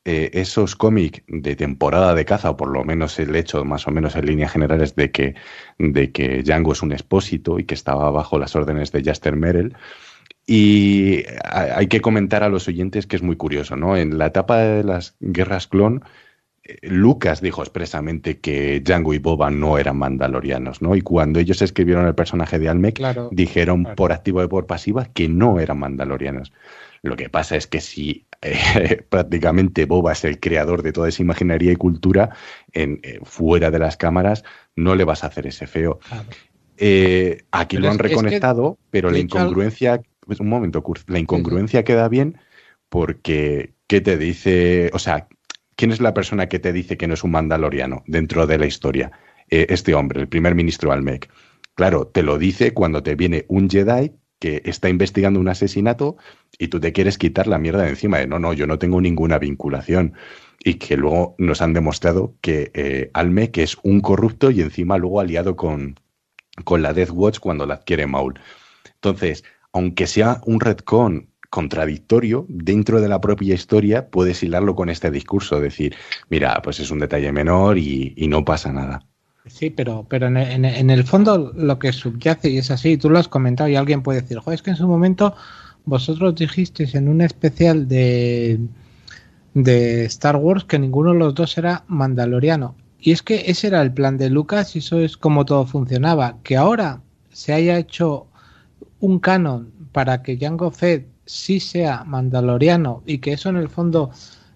eh, 0.08 0.30
esos 0.34 0.76
cómics 0.76 1.22
de 1.26 1.56
temporada 1.56 2.14
de 2.14 2.24
caza, 2.24 2.50
o 2.50 2.56
por 2.56 2.68
lo 2.68 2.84
menos 2.84 3.18
el 3.18 3.34
hecho, 3.34 3.64
más 3.64 3.88
o 3.88 3.90
menos 3.90 4.14
en 4.14 4.26
líneas 4.26 4.52
generales, 4.52 4.94
de 4.94 5.10
que, 5.10 5.34
de 5.78 6.12
que 6.12 6.44
Django 6.44 6.74
es 6.74 6.82
un 6.82 6.92
expósito 6.92 7.58
y 7.58 7.64
que 7.64 7.74
estaba 7.74 8.08
bajo 8.12 8.38
las 8.38 8.54
órdenes 8.54 8.92
de 8.92 9.02
Jaster 9.02 9.34
Merrill. 9.34 9.74
Y 10.46 11.24
hay 11.42 11.88
que 11.88 12.00
comentar 12.00 12.44
a 12.44 12.48
los 12.48 12.68
oyentes 12.68 13.08
que 13.08 13.16
es 13.16 13.22
muy 13.22 13.34
curioso, 13.34 13.74
¿no? 13.74 13.96
En 13.96 14.16
la 14.16 14.26
etapa 14.26 14.58
de 14.58 14.84
las 14.84 15.16
guerras 15.18 15.66
clon, 15.66 16.04
eh, 16.62 16.78
Lucas 16.82 17.40
dijo 17.40 17.62
expresamente 17.62 18.38
que 18.38 18.80
Django 18.80 19.12
y 19.12 19.18
Boba 19.18 19.50
no 19.50 19.76
eran 19.76 19.96
mandalorianos, 19.96 20.82
¿no? 20.82 20.94
Y 20.94 21.00
cuando 21.00 21.40
ellos 21.40 21.62
escribieron 21.62 22.06
el 22.06 22.14
personaje 22.14 22.60
de 22.60 22.68
Almec, 22.68 23.00
dijeron 23.32 23.88
por 23.96 24.12
activo 24.12 24.44
y 24.44 24.46
por 24.46 24.68
pasiva 24.68 25.06
que 25.06 25.28
no 25.28 25.58
eran 25.58 25.80
mandalorianos. 25.80 26.52
Lo 27.02 27.16
que 27.16 27.28
pasa 27.28 27.56
es 27.56 27.66
que 27.66 27.80
si 27.80 28.25
eh, 28.42 29.02
prácticamente 29.08 29.86
Boba 29.86 30.12
es 30.12 30.24
el 30.24 30.40
creador 30.40 30.82
de 30.82 30.92
toda 30.92 31.08
esa 31.08 31.22
imaginería 31.22 31.72
y 31.72 31.76
cultura, 31.76 32.30
en, 32.72 33.00
eh, 33.02 33.20
fuera 33.24 33.70
de 33.70 33.78
las 33.78 33.96
cámaras 33.96 34.44
no 34.74 34.94
le 34.94 35.04
vas 35.04 35.24
a 35.24 35.28
hacer 35.28 35.46
ese 35.46 35.66
feo. 35.66 35.98
aquí 37.50 37.76
lo 37.76 37.90
han 37.90 37.98
reconectado, 37.98 38.78
pero 38.90 39.10
la 39.10 39.18
incongruencia 39.18 40.00
pues, 40.26 40.40
un 40.40 40.48
momento, 40.48 40.84
la 41.06 41.18
incongruencia 41.18 41.84
queda 41.84 42.08
bien 42.08 42.38
porque, 42.88 43.74
¿qué 43.86 44.00
te 44.00 44.18
dice? 44.18 44.90
O 44.92 44.98
sea, 44.98 45.28
¿quién 45.76 45.92
es 45.92 46.00
la 46.00 46.14
persona 46.14 46.48
que 46.48 46.58
te 46.58 46.72
dice 46.72 46.96
que 46.96 47.06
no 47.06 47.14
es 47.14 47.24
un 47.24 47.30
mandaloriano 47.30 48.02
dentro 48.06 48.46
de 48.46 48.58
la 48.58 48.66
historia? 48.66 49.12
Eh, 49.48 49.66
este 49.70 49.94
hombre, 49.94 50.20
el 50.20 50.28
primer 50.28 50.54
ministro 50.54 50.92
Almec. 50.92 51.30
Claro, 51.74 52.06
te 52.08 52.22
lo 52.22 52.38
dice 52.38 52.74
cuando 52.74 53.02
te 53.02 53.14
viene 53.14 53.44
un 53.48 53.70
Jedi 53.70 54.12
que 54.38 54.62
está 54.64 54.88
investigando 54.88 55.40
un 55.40 55.48
asesinato 55.48 56.16
y 56.58 56.68
tú 56.68 56.80
te 56.80 56.92
quieres 56.92 57.18
quitar 57.18 57.46
la 57.46 57.58
mierda 57.58 57.82
de 57.82 57.90
encima 57.90 58.18
de 58.18 58.26
no, 58.26 58.38
no, 58.38 58.52
yo 58.52 58.66
no 58.66 58.78
tengo 58.78 59.00
ninguna 59.00 59.38
vinculación. 59.38 60.14
Y 60.64 60.74
que 60.74 60.96
luego 60.96 61.36
nos 61.38 61.62
han 61.62 61.74
demostrado 61.74 62.34
que 62.40 62.72
eh, 62.74 63.10
Almec 63.12 63.58
es 63.58 63.76
un 63.82 64.00
corrupto 64.00 64.50
y 64.50 64.62
encima 64.62 64.98
luego 64.98 65.20
aliado 65.20 65.54
con, 65.54 66.00
con 66.64 66.82
la 66.82 66.92
Death 66.92 67.10
Watch 67.10 67.38
cuando 67.38 67.66
la 67.66 67.74
adquiere 67.74 68.06
Maul. 68.06 68.40
Entonces, 68.94 69.44
aunque 69.72 70.06
sea 70.06 70.40
un 70.46 70.60
retcon 70.60 71.30
contradictorio 71.50 72.46
dentro 72.48 73.00
de 73.00 73.08
la 73.08 73.20
propia 73.20 73.54
historia, 73.54 74.08
puedes 74.10 74.42
hilarlo 74.42 74.74
con 74.74 74.88
este 74.88 75.10
discurso, 75.10 75.60
decir, 75.60 75.94
mira, 76.28 76.60
pues 76.62 76.80
es 76.80 76.90
un 76.90 76.98
detalle 76.98 77.32
menor 77.32 77.78
y, 77.78 78.14
no 78.28 78.44
pasa 78.44 78.72
nada. 78.72 79.06
Sí, 79.46 79.70
pero, 79.70 80.04
pero 80.08 80.26
en, 80.26 80.90
el 80.90 81.04
fondo 81.04 81.52
lo 81.54 81.78
que 81.78 81.92
subyace, 81.92 82.50
y 82.50 82.58
es 82.58 82.70
así, 82.70 82.96
tú 82.96 83.10
lo 83.10 83.18
has 83.18 83.28
comentado 83.28 83.68
y 83.68 83.76
alguien 83.76 84.02
puede 84.02 84.22
decir, 84.22 84.38
es 84.50 84.62
que 84.62 84.70
en 84.70 84.76
su 84.76 84.88
momento 84.88 85.34
vosotros 85.84 86.34
dijisteis 86.34 86.94
en 86.94 87.08
un 87.08 87.20
especial 87.20 87.86
de, 87.86 88.58
de 89.54 90.04
Star 90.06 90.36
Wars 90.36 90.64
que 90.64 90.78
ninguno 90.78 91.12
de 91.12 91.18
los 91.18 91.34
dos 91.34 91.56
era 91.58 91.84
mandaloriano. 91.86 92.74
Y 92.98 93.12
es 93.12 93.22
que 93.22 93.44
ese 93.46 93.68
era 93.68 93.82
el 93.82 93.92
plan 93.92 94.16
de 94.16 94.30
Lucas 94.30 94.74
y 94.74 94.80
eso 94.80 94.98
es 94.98 95.16
como 95.16 95.44
todo 95.44 95.64
funcionaba. 95.64 96.38
Que 96.42 96.56
ahora 96.56 97.00
se 97.30 97.52
haya 97.52 97.78
hecho 97.78 98.26
un 99.00 99.20
canon 99.20 99.70
para 99.92 100.22
que 100.22 100.38
Jango 100.38 100.70
Fett 100.72 101.06
sí 101.24 101.60
sea 101.60 102.04
mandaloriano 102.04 103.02
y 103.06 103.18
que 103.18 103.34
eso 103.34 103.48
en 103.48 103.56
el 103.56 103.68
fondo 103.68 104.10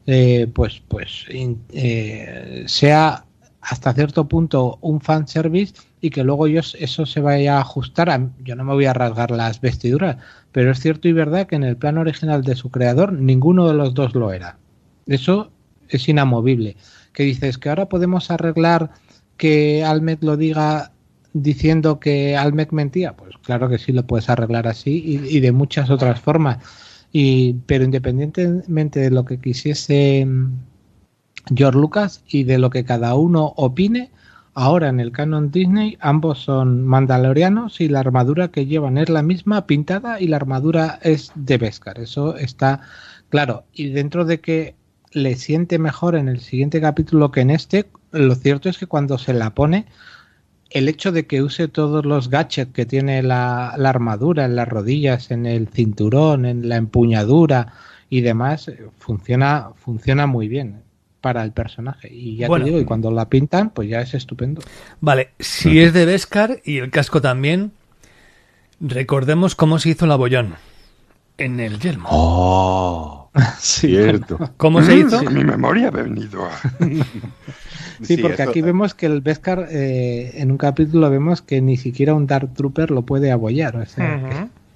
eh, 0.07 0.49
pues 0.53 0.83
pues 0.89 1.27
eh, 1.31 2.65
sea 2.67 3.25
hasta 3.61 3.93
cierto 3.93 4.29
punto 4.29 4.79
un 4.81 5.01
fanservice 5.01 5.75
y 6.01 6.11
que 6.11 6.25
luego 6.25 6.47
yo, 6.47 6.61
eso 6.79 7.07
se 7.07 7.21
vaya 7.21 7.59
a 7.59 7.61
ajustar 7.61 8.31
yo 8.43 8.57
no 8.57 8.65
me 8.65 8.73
voy 8.73 8.87
a 8.87 8.93
rasgar 8.93 9.31
las 9.31 9.61
vestiduras 9.61 10.17
pero 10.53 10.71
es 10.71 10.81
cierto 10.81 11.09
y 11.09 11.13
verdad 11.13 11.47
que 11.47 11.57
en 11.57 11.65
el 11.65 11.77
plan 11.77 11.99
original 11.99 12.43
de 12.43 12.57
su 12.57 12.71
creador 12.71 13.13
ninguno 13.13 13.69
de 13.69 13.75
los 13.75 13.95
dos 13.95 14.15
lo 14.15 14.33
era 14.33 14.59
eso 15.07 15.51
es 15.89 16.09
inamovible 16.09 16.77
que 17.13 17.25
dices 17.25 17.59
que 17.59 17.69
ahora 17.69 17.89
podemos 17.89 18.31
arreglar 18.31 18.91
que 19.37 19.85
Almet 19.85 20.23
lo 20.23 20.37
diga 20.37 20.93
diciendo 21.33 22.01
que 22.01 22.37
Almec 22.37 22.73
mentía, 22.73 23.17
pues 23.17 23.37
claro 23.43 23.69
que 23.69 23.79
sí 23.79 23.93
lo 23.93 24.07
puedes 24.07 24.29
arreglar 24.29 24.67
así 24.67 25.03
y, 25.31 25.41
de 25.41 25.53
muchas 25.53 25.91
otras 25.91 26.21
formas. 26.21 26.59
Y, 27.13 27.55
pero 27.67 27.85
independientemente 27.85 29.01
de 29.01 29.11
lo 29.11 29.25
que 29.25 29.39
quisiese 29.39 30.25
mm, 30.27 30.53
George 31.55 31.79
Lucas 31.79 32.23
y 32.29 32.45
de 32.45 32.59
lo 32.59 32.71
que 32.71 32.85
cada 32.85 33.15
uno 33.15 33.53
opine, 33.57 34.11
ahora 34.55 34.89
en 34.89 35.01
el 35.01 35.13
canon 35.13 35.51
Disney 35.51 35.97
ambos 36.01 36.39
son 36.41 36.85
mandalorianos 36.85 37.81
y 37.81 37.89
la 37.89 38.01
armadura 38.01 38.49
que 38.49 38.67
llevan 38.67 38.99
es 38.99 39.09
la 39.09 39.23
misma 39.23 39.67
pintada 39.67 40.21
y 40.21 40.29
la 40.29 40.37
armadura 40.37 40.99
es 41.03 41.33
de 41.35 41.59
Beskar. 41.59 41.99
Eso 41.99 42.37
está 42.37 42.81
claro. 43.29 43.65
Y 43.73 43.91
dentro 43.91 44.25
de 44.25 44.41
que 44.41 44.75
le 45.13 45.35
siente 45.37 45.79
mejor 45.79 46.15
en 46.15 46.29
el 46.29 46.41
siguiente 46.41 46.81
capítulo 46.81 47.31
que 47.33 47.41
en 47.41 47.51
este, 47.51 47.87
lo 48.13 48.35
cierto 48.35 48.69
es 48.69 48.79
que 48.79 48.87
cuando 48.87 49.19
se 49.19 49.33
la 49.35 49.51
pone 49.55 49.87
el 50.71 50.89
hecho 50.89 51.11
de 51.11 51.27
que 51.27 51.43
use 51.43 51.67
todos 51.67 52.07
los 52.07 52.31
gadgets 52.31 52.73
que 52.73 52.87
tiene 52.87 53.23
la, 53.25 53.71
armadura 53.71 54.45
en 54.45 54.55
las 54.55 54.69
rodillas, 54.69 55.33
en 55.33 55.47
el 55.47 55.67
cinturón, 55.69 56.47
en 56.47 56.69
la 56.69 56.77
empuñadura 56.77 57.73
y 58.09 58.21
demás, 58.21 58.69
eh, 58.69 58.89
funciona, 58.99 59.71
funciona 59.75 60.29
muy 60.29 60.47
bien 60.47 60.83
para 61.21 61.43
el 61.45 61.53
personaje. 61.53 62.09
Y 62.13 62.37
ya 62.37 62.49
te 62.49 62.65
digo, 62.65 62.81
y 62.81 62.85
cuando 62.85 63.11
la 63.11 63.29
pintan, 63.29 63.71
pues 63.71 63.89
ya 63.89 64.01
es 64.01 64.15
estupendo. 64.15 64.63
Vale, 65.01 65.31
si 65.39 65.81
es 65.81 65.93
de 65.93 66.07
Beskar 66.07 66.61
y 66.65 66.79
el 66.79 66.91
casco 66.91 67.21
también, 67.21 67.73
recordemos 68.81 69.55
cómo 69.55 69.79
se 69.79 69.91
hizo 69.91 70.05
el 70.05 70.13
abollón 70.13 70.55
en 71.41 71.59
el 71.59 71.79
yelmo. 71.81 72.09
¡Oh! 72.11 73.31
Cierto. 73.59 74.39
¿Cómo 74.57 74.83
se 74.83 74.97
hizo? 74.97 75.23
mi 75.25 75.45
memoria 75.45 75.89
ha 75.89 75.91
venido. 75.91 76.49
Sí, 78.03 78.17
porque 78.17 78.43
aquí 78.43 78.63
vemos 78.63 78.95
que 78.95 79.05
el 79.05 79.21
Beskar, 79.21 79.69
eh, 79.71 80.33
en 80.37 80.51
un 80.51 80.57
capítulo 80.57 81.11
vemos 81.11 81.43
que 81.43 81.61
ni 81.61 81.77
siquiera 81.77 82.15
un 82.15 82.27
Dark 82.27 82.55
Trooper 82.55 82.91
lo 82.91 83.03
puede 83.03 83.31
abollar. 83.31 83.87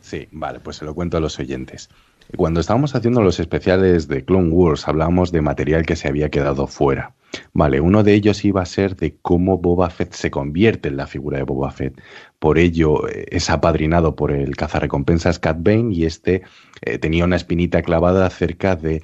Sí, 0.03 0.29
vale, 0.31 0.61
pues 0.61 0.77
se 0.77 0.85
lo 0.85 0.95
cuento 0.95 1.17
a 1.17 1.21
los 1.21 1.39
oyentes. 1.39 1.89
Cuando 2.37 2.61
estábamos 2.61 2.95
haciendo 2.95 3.23
los 3.23 3.39
especiales 3.39 4.09
de 4.09 4.25
Clone 4.25 4.51
Wars, 4.51 4.89
hablábamos 4.89 5.31
de 5.31 5.41
material 5.41 5.87
que 5.87 5.97
se 5.97 6.09
había 6.09 6.31
quedado 6.31 6.67
fuera. 6.67 7.15
Vale, 7.53 7.81
uno 7.81 8.03
de 8.03 8.15
ellos 8.15 8.45
iba 8.45 8.63
a 8.63 8.67
ser 8.67 8.97
de 8.97 9.17
cómo 9.21 9.59
Boba 9.59 9.91
Fett 9.91 10.13
se 10.13 10.31
convierte 10.31 10.89
en 10.89 10.97
la 10.97 11.07
figura 11.07 11.39
de 11.39 11.45
Boba 11.45 11.71
Fett. 11.71 12.01
Por 12.39 12.59
ello, 12.59 13.09
eh, 13.09 13.27
es 13.31 13.51
apadrinado 13.51 14.17
por 14.17 14.33
el 14.33 14.57
cazarrecompensas 14.57 15.39
Cat 15.39 15.59
Bane 15.61 15.95
y 15.95 16.05
este 16.05 16.43
eh, 16.83 16.99
tenía 16.99 17.25
una 17.25 17.37
espinita 17.37 17.83
clavada 17.83 18.27
acerca 18.27 18.77
de 18.77 19.03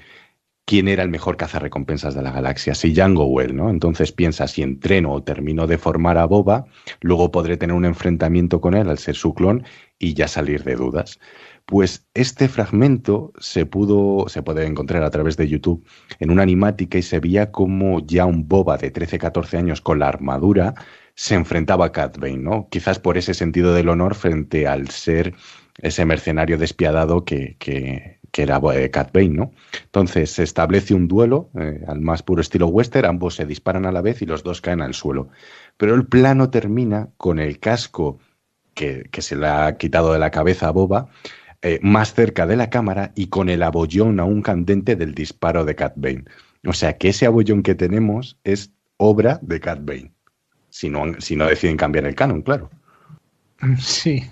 quién 0.65 0.87
era 0.87 1.03
el 1.03 1.09
mejor 1.09 1.37
cazarrecompensas 1.37 2.15
de 2.15 2.23
la 2.23 2.31
galaxia, 2.31 2.77
si 2.77 2.95
Jango 2.95 3.41
él, 3.41 3.57
¿no? 3.57 3.71
Entonces 3.71 4.13
piensa, 4.13 4.47
si 4.47 4.63
entreno 4.63 5.13
o 5.13 5.23
termino 5.23 5.67
de 5.67 5.79
formar 5.79 6.17
a 6.17 6.27
Boba, 6.27 6.67
luego 7.01 7.33
podré 7.33 7.57
tener 7.57 7.75
un 7.75 7.85
enfrentamiento 7.85 8.61
con 8.61 8.75
él 8.75 8.89
al 8.89 8.99
ser 8.99 9.17
su 9.17 9.35
clon 9.35 9.65
y 9.99 10.15
ya 10.15 10.29
salir 10.29 10.63
de 10.63 10.77
dudas. 10.77 11.19
Pues 11.71 12.05
este 12.15 12.49
fragmento 12.49 13.33
se 13.39 13.65
pudo, 13.65 14.29
se 14.29 14.43
puede 14.43 14.67
encontrar 14.67 15.05
a 15.05 15.11
través 15.11 15.37
de 15.37 15.49
YouTube 15.49 15.87
en 16.19 16.31
una 16.33 16.43
animática 16.43 16.99
y 16.99 17.03
se 17.03 17.21
veía 17.21 17.53
como 17.53 18.05
ya 18.05 18.27
un 18.27 18.49
Boba 18.49 18.77
de 18.77 18.93
13-14 18.93 19.57
años 19.57 19.81
con 19.81 20.01
la 20.01 20.09
armadura 20.09 20.75
se 21.15 21.35
enfrentaba 21.35 21.87
a 21.87 21.93
Cat 21.93 22.19
Bane, 22.19 22.39
¿no? 22.39 22.69
Quizás 22.71 22.99
por 22.99 23.19
ese 23.19 23.35
sentido 23.35 23.73
del 23.73 23.89
honor 23.89 24.15
frente 24.15 24.67
al 24.67 24.89
ser 24.89 25.35
ese 25.81 26.05
mercenario 26.05 26.59
despiadado 26.59 27.25
que, 27.25 27.57
que, 27.59 28.19
era 28.37 28.61
eh, 28.75 28.91
Cat 28.91 29.13
Bane, 29.13 29.29
¿no? 29.29 29.53
Entonces 29.85 30.33
se 30.33 30.43
establece 30.43 30.95
un 30.95 31.07
duelo 31.07 31.51
eh, 31.59 31.85
al 31.87 32.01
más 32.01 32.23
puro 32.23 32.41
estilo 32.41 32.69
western, 32.69 33.07
ambos 33.07 33.35
se 33.37 33.47
disparan 33.47 33.87
a 33.87 33.93
la 33.93 34.01
vez 34.01 34.23
y 34.23 34.27
los 34.27 34.43
dos 34.43 34.61
caen 34.61 34.81
al 34.81 34.95
suelo. 34.95 35.29
Pero 35.77 35.95
el 35.95 36.07
plano 36.07 36.51
termina 36.51 37.11
con 37.17 37.39
el 37.39 37.61
casco 37.61 38.19
que, 38.75 39.09
se 39.21 39.37
le 39.37 39.47
ha 39.47 39.77
quitado 39.77 40.13
de 40.13 40.19
la 40.19 40.31
cabeza 40.31 40.69
a 40.69 40.73
Boba, 40.73 41.09
eh, 41.63 41.79
más 41.83 42.15
cerca 42.15 42.47
de 42.47 42.57
la 42.57 42.71
cámara 42.71 43.13
y 43.15 43.27
con 43.27 43.49
el 43.49 43.63
abollón 43.63 44.19
aún 44.21 44.43
candente 44.43 44.97
del 44.97 45.15
disparo 45.15 45.65
de 45.65 45.75
Cat 45.75 45.93
Bane. 45.97 46.25
O 46.67 46.73
sea 46.73 46.97
que 46.97 47.11
ese 47.11 47.27
abollón 47.27 47.63
que 47.63 47.75
tenemos 47.75 48.39
es 48.45 48.73
obra 48.97 49.39
de 49.43 49.61
Cat 49.61 49.81
Bane. 49.83 50.13
Si 50.71 50.89
no, 50.89 51.21
si 51.21 51.37
no 51.37 51.47
deciden 51.47 51.77
cambiar 51.77 52.07
el 52.07 52.15
canon, 52.15 52.43
claro. 52.43 52.71
Sí. 53.79 54.25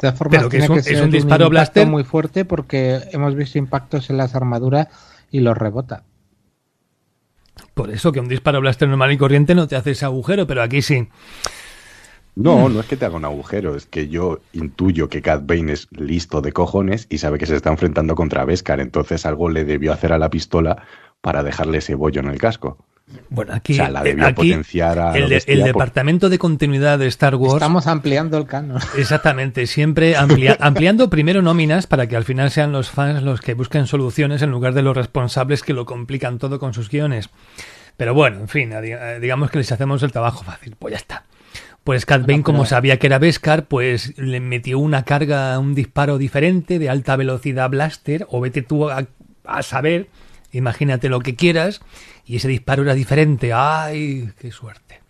De 0.00 0.08
todas 0.08 0.18
formas, 0.18 0.48
que 0.48 0.56
es 0.56 1.00
un, 1.00 1.10
disparo 1.10 1.50
blaster 1.50 1.86
muy 1.86 2.04
fuerte 2.04 2.44
porque 2.44 3.00
hemos 3.12 3.34
visto 3.34 3.58
impactos 3.58 4.10
en 4.10 4.16
las 4.16 4.34
armaduras 4.34 4.88
y 5.30 5.40
los 5.40 5.56
rebota. 5.56 6.04
Por 7.74 7.90
eso 7.90 8.10
que 8.10 8.20
un 8.20 8.28
disparo 8.28 8.60
blaster 8.60 8.88
normal 8.88 9.12
y 9.12 9.18
corriente 9.18 9.54
no 9.54 9.68
te 9.68 9.76
hace 9.76 9.92
ese 9.92 10.06
agujero, 10.06 10.46
pero 10.46 10.62
aquí 10.62 10.82
sí. 10.82 11.08
No, 12.36 12.68
no 12.68 12.80
es 12.80 12.86
que 12.86 12.96
te 12.96 13.04
haga 13.04 13.16
un 13.16 13.24
agujero, 13.24 13.76
es 13.76 13.86
que 13.86 14.08
yo 14.08 14.40
intuyo 14.52 15.08
que 15.08 15.20
Cat 15.20 15.44
Bane 15.44 15.72
es 15.72 15.88
listo 15.90 16.40
de 16.40 16.52
cojones 16.52 17.06
y 17.10 17.18
sabe 17.18 17.38
que 17.38 17.46
se 17.46 17.56
está 17.56 17.70
enfrentando 17.70 18.14
contra 18.14 18.44
Beskar, 18.44 18.80
entonces 18.80 19.26
algo 19.26 19.48
le 19.48 19.64
debió 19.64 19.92
hacer 19.92 20.12
a 20.12 20.18
la 20.18 20.30
pistola 20.30 20.84
para 21.20 21.42
dejarle 21.42 21.78
ese 21.78 21.94
bollo 21.94 22.20
en 22.20 22.28
el 22.28 22.38
casco. 22.38 22.78
Bueno, 23.28 23.54
aquí, 23.54 23.76
el, 23.76 25.64
departamento 25.64 26.28
de 26.28 26.38
continuidad 26.38 26.98
de 26.98 27.08
Star 27.08 27.34
Wars. 27.34 27.54
Estamos 27.54 27.86
ampliando 27.86 28.38
el 28.38 28.46
canon. 28.46 28.80
Exactamente, 28.96 29.66
siempre 29.66 30.14
ampliando 30.60 31.10
primero 31.10 31.42
nóminas 31.42 31.86
para 31.86 32.06
que 32.06 32.16
al 32.16 32.24
final 32.24 32.50
sean 32.50 32.72
los 32.72 32.90
fans 32.90 33.22
los 33.22 33.40
que 33.40 33.54
busquen 33.54 33.86
soluciones 33.86 34.42
en 34.42 34.50
lugar 34.50 34.74
de 34.74 34.82
los 34.82 34.96
responsables 34.96 35.62
que 35.62 35.72
lo 35.72 35.86
complican 35.86 36.38
todo 36.38 36.60
con 36.60 36.72
sus 36.72 36.88
guiones. 36.88 37.30
Pero 37.96 38.14
bueno, 38.14 38.38
en 38.40 38.48
fin, 38.48 38.72
digamos 39.20 39.50
que 39.50 39.58
les 39.58 39.72
hacemos 39.72 40.02
el 40.02 40.12
trabajo 40.12 40.44
fácil. 40.44 40.76
Pues 40.78 40.92
ya 40.92 40.98
está. 40.98 41.24
Pues 41.84 42.04
Cat 42.04 42.26
Bane, 42.26 42.42
como 42.42 42.66
sabía 42.66 42.98
que 42.98 43.06
era 43.06 43.18
Beskar, 43.18 43.66
pues 43.66 44.16
le 44.18 44.40
metió 44.40 44.78
una 44.78 45.04
carga, 45.04 45.58
un 45.58 45.74
disparo 45.74 46.18
diferente 46.18 46.78
de 46.78 46.90
alta 46.90 47.16
velocidad 47.16 47.70
blaster, 47.70 48.26
o 48.30 48.40
vete 48.40 48.62
tú 48.62 48.90
a, 48.90 49.06
a 49.44 49.62
saber, 49.62 50.08
imagínate 50.52 51.08
lo 51.08 51.20
que 51.20 51.36
quieras, 51.36 51.80
y 52.26 52.36
ese 52.36 52.48
disparo 52.48 52.82
era 52.82 52.94
diferente. 52.94 53.52
¡Ay, 53.54 54.30
qué 54.38 54.52
suerte! 54.52 55.00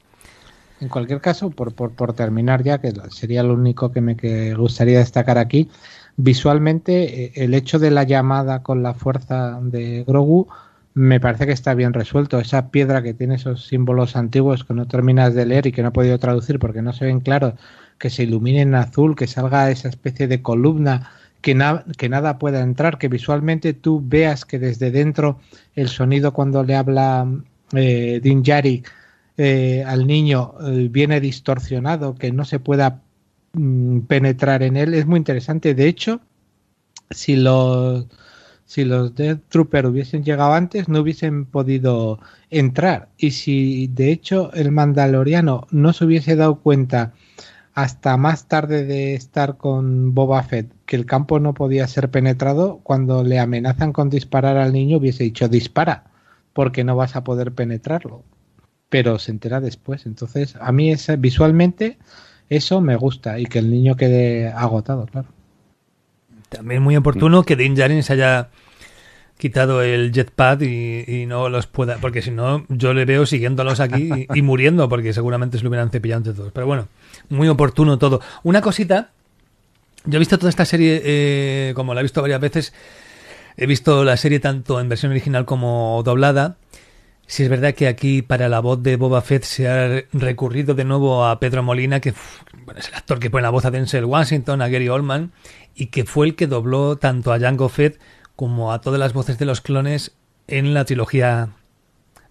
En 0.81 0.89
cualquier 0.89 1.21
caso, 1.21 1.51
por, 1.51 1.75
por, 1.75 1.93
por 1.93 2.15
terminar 2.15 2.63
ya, 2.63 2.81
que 2.81 2.93
sería 3.11 3.43
lo 3.43 3.55
único 3.55 3.93
que 3.93 4.01
me 4.01 4.17
que 4.17 4.55
gustaría 4.55 5.01
destacar 5.01 5.37
aquí, 5.37 5.69
visualmente 6.17 7.25
eh, 7.25 7.33
el 7.35 7.55
hecho 7.55 7.79
de 7.79 7.91
la 7.91 8.05
llamada 8.05 8.63
con 8.63 8.83
la 8.83 8.95
fuerza 8.95 9.59
de 9.61 10.05
Grogu 10.07 10.49
me 10.94 11.20
parece 11.20 11.47
que 11.47 11.52
está 11.52 11.75
bien 11.75 11.93
resuelto. 11.93 12.39
Esa 12.39 12.70
piedra 12.70 13.02
que 13.02 13.15
tiene 13.15 13.36
esos 13.36 13.67
símbolos 13.67 14.17
antiguos 14.17 14.65
que 14.65 14.75
no 14.75 14.86
terminas 14.86 15.35
de 15.35 15.47
leer 15.47 15.67
y 15.67 15.73
que 15.73 15.83
no 15.83 15.89
he 15.89 15.93
podido 15.93 16.19
traducir 16.19 16.59
porque 16.59 16.83
no 16.83 16.93
se 16.93 17.07
ven 17.07 17.20
claros, 17.20 17.55
que 17.99 18.10
se 18.10 18.25
ilumine 18.25 18.62
en 18.62 18.75
azul, 18.75 19.17
que 19.17 19.27
salga 19.27 19.70
esa 19.70 19.89
especie 19.89 20.27
de 20.27 20.43
columna, 20.43 21.10
que, 21.43 21.57
que 21.97 22.09
nada 22.09 22.39
pueda 22.39 22.60
entrar, 22.60 22.99
que 22.99 23.09
visualmente 23.09 23.73
tú 23.75 24.02
veas 24.05 24.44
que 24.44 24.59
desde 24.59 24.91
dentro 24.91 25.41
el 25.75 25.89
sonido 25.89 26.33
cuando 26.33 26.65
le 26.65 26.75
habla 26.77 27.27
eh, 27.73 28.20
Din 28.23 28.43
Djarin 28.43 28.83
eh, 29.36 29.85
al 29.86 30.07
niño 30.07 30.55
eh, 30.67 30.89
viene 30.91 31.20
distorsionado, 31.20 32.15
que 32.15 32.33
no 32.33 32.44
se 32.44 32.59
pueda 32.59 33.02
mm, 33.52 34.01
penetrar 34.01 34.62
en 34.62 34.77
él, 34.77 34.94
es 34.94 35.07
muy 35.07 35.19
interesante. 35.19 35.75
De 35.75 35.86
hecho, 35.86 36.20
si 37.10 37.36
los 37.36 38.07
si 38.71 38.85
los 38.85 39.17
Death 39.17 39.41
Trooper 39.49 39.87
hubiesen 39.87 40.23
llegado 40.23 40.53
antes, 40.53 40.89
no 40.89 41.01
hubiesen 41.01 41.45
podido 41.45 42.21
entrar. 42.51 43.09
Y 43.19 43.33
si 43.33 43.89
de 43.89 44.13
hecho 44.13 44.53
el 44.53 44.71
Mandaloriano 44.71 45.67
no 45.73 45.93
se 45.93 46.05
hubiese 46.05 46.37
dado 46.37 46.61
cuenta 46.61 47.13
hasta 47.75 48.17
más 48.17 48.47
tarde 48.47 48.85
de 48.85 49.15
estar 49.15 49.57
con 49.57 50.15
Boba 50.15 50.45
Fett 50.45 50.73
que 50.87 50.95
el 50.95 51.05
campo 51.05 51.41
no 51.41 51.53
podía 51.53 51.89
ser 51.89 52.13
penetrado, 52.13 52.79
cuando 52.85 53.25
le 53.25 53.41
amenazan 53.41 53.93
con 53.93 54.09
disparar 54.09 54.57
al 54.57 54.73
niño 54.73 54.99
hubiese 54.99 55.25
dicho 55.25 55.49
dispara, 55.49 56.05
porque 56.53 56.85
no 56.85 56.95
vas 56.95 57.17
a 57.17 57.25
poder 57.25 57.53
penetrarlo. 57.53 58.23
Pero 58.89 59.19
se 59.19 59.33
entera 59.33 59.61
después. 59.61 60.07
Entonces, 60.07 60.55
a 60.61 60.71
mí 60.71 60.93
esa, 60.93 61.17
visualmente 61.17 61.99
eso 62.49 62.81
me 62.81 62.95
gusta 62.95 63.41
y 63.41 63.47
que 63.47 63.59
el 63.59 63.69
niño 63.69 63.97
quede 63.97 64.47
agotado, 64.47 65.07
claro. 65.07 65.40
También 66.51 66.83
muy 66.83 66.97
oportuno 66.97 67.45
que 67.45 67.57
Din 67.57 67.75
Djarin 67.75 68.03
se 68.03 68.12
haya 68.12 68.51
quitado 69.39 69.83
el 69.83 70.12
jetpad 70.12 70.61
y, 70.61 71.25
no 71.27 71.49
los 71.49 71.67
pueda, 71.67 71.97
porque 71.97 72.20
si 72.23 72.31
no, 72.31 72.67
yo 72.69 72.93
le 72.93 73.07
veo 73.07 73.25
siguiéndolos 73.25 73.81
aquí 73.81 74.27
y, 74.35 74.43
muriendo, 74.43 74.89
porque 74.89 75.12
seguramente 75.15 75.57
se 75.57 75.65
lo 75.65 75.70
hubieran 75.70 75.91
cepillado 75.91 76.19
entre 76.19 76.35
todos. 76.35 76.53
Pero 76.53 76.67
bueno, 76.67 76.89
muy 77.31 77.49
oportuno 77.49 77.99
todo. 77.99 78.20
Una 78.43 78.61
cosita, 78.61 79.11
yo 80.05 80.17
he 80.17 80.19
visto 80.19 80.39
toda 80.39 80.51
esta 80.51 80.67
serie, 80.67 81.01
eh, 81.05 81.73
como 81.75 81.95
la 81.95 82.01
he 82.01 82.03
visto 82.03 82.20
varias 82.20 82.41
veces, 82.41 82.75
he 83.57 83.67
visto 83.67 84.05
la 84.05 84.17
serie 84.17 84.41
tanto 84.41 84.81
en 84.81 84.89
versión 84.89 85.12
original 85.12 85.47
como 85.47 86.03
doblada. 86.05 86.57
Si 87.31 87.44
es 87.44 87.49
verdad 87.49 87.75
que 87.75 87.86
aquí 87.86 88.23
para 88.23 88.49
la 88.49 88.59
voz 88.59 88.83
de 88.83 88.97
Boba 88.97 89.23
Fett 89.23 89.44
se 89.44 89.68
ha 89.68 90.02
recurrido 90.12 90.75
de 90.75 90.84
nuevo 90.84 91.25
a 91.25 91.39
Pedro 91.39 91.62
Molina, 91.62 92.00
que 92.00 92.12
bueno, 92.65 92.81
es 92.81 92.89
el 92.89 92.94
actor 92.94 93.20
que 93.20 93.31
pone 93.31 93.42
la 93.42 93.50
voz 93.50 93.65
a 93.65 93.70
Denzel 93.70 94.05
Washington, 94.05 94.60
a 94.60 94.68
Gary 94.68 94.89
Oldman, 94.89 95.31
y 95.76 95.86
que 95.86 96.05
fue 96.05 96.26
el 96.26 96.34
que 96.34 96.49
dobló 96.49 96.97
tanto 96.97 97.33
a 97.33 97.39
Jango 97.39 97.68
Fett 97.68 98.00
como 98.34 98.73
a 98.73 98.81
todas 98.81 98.99
las 98.99 99.12
voces 99.12 99.39
de 99.39 99.44
los 99.44 99.60
clones 99.60 100.10
en 100.49 100.75
la 100.75 100.84
trilogía 100.84 101.50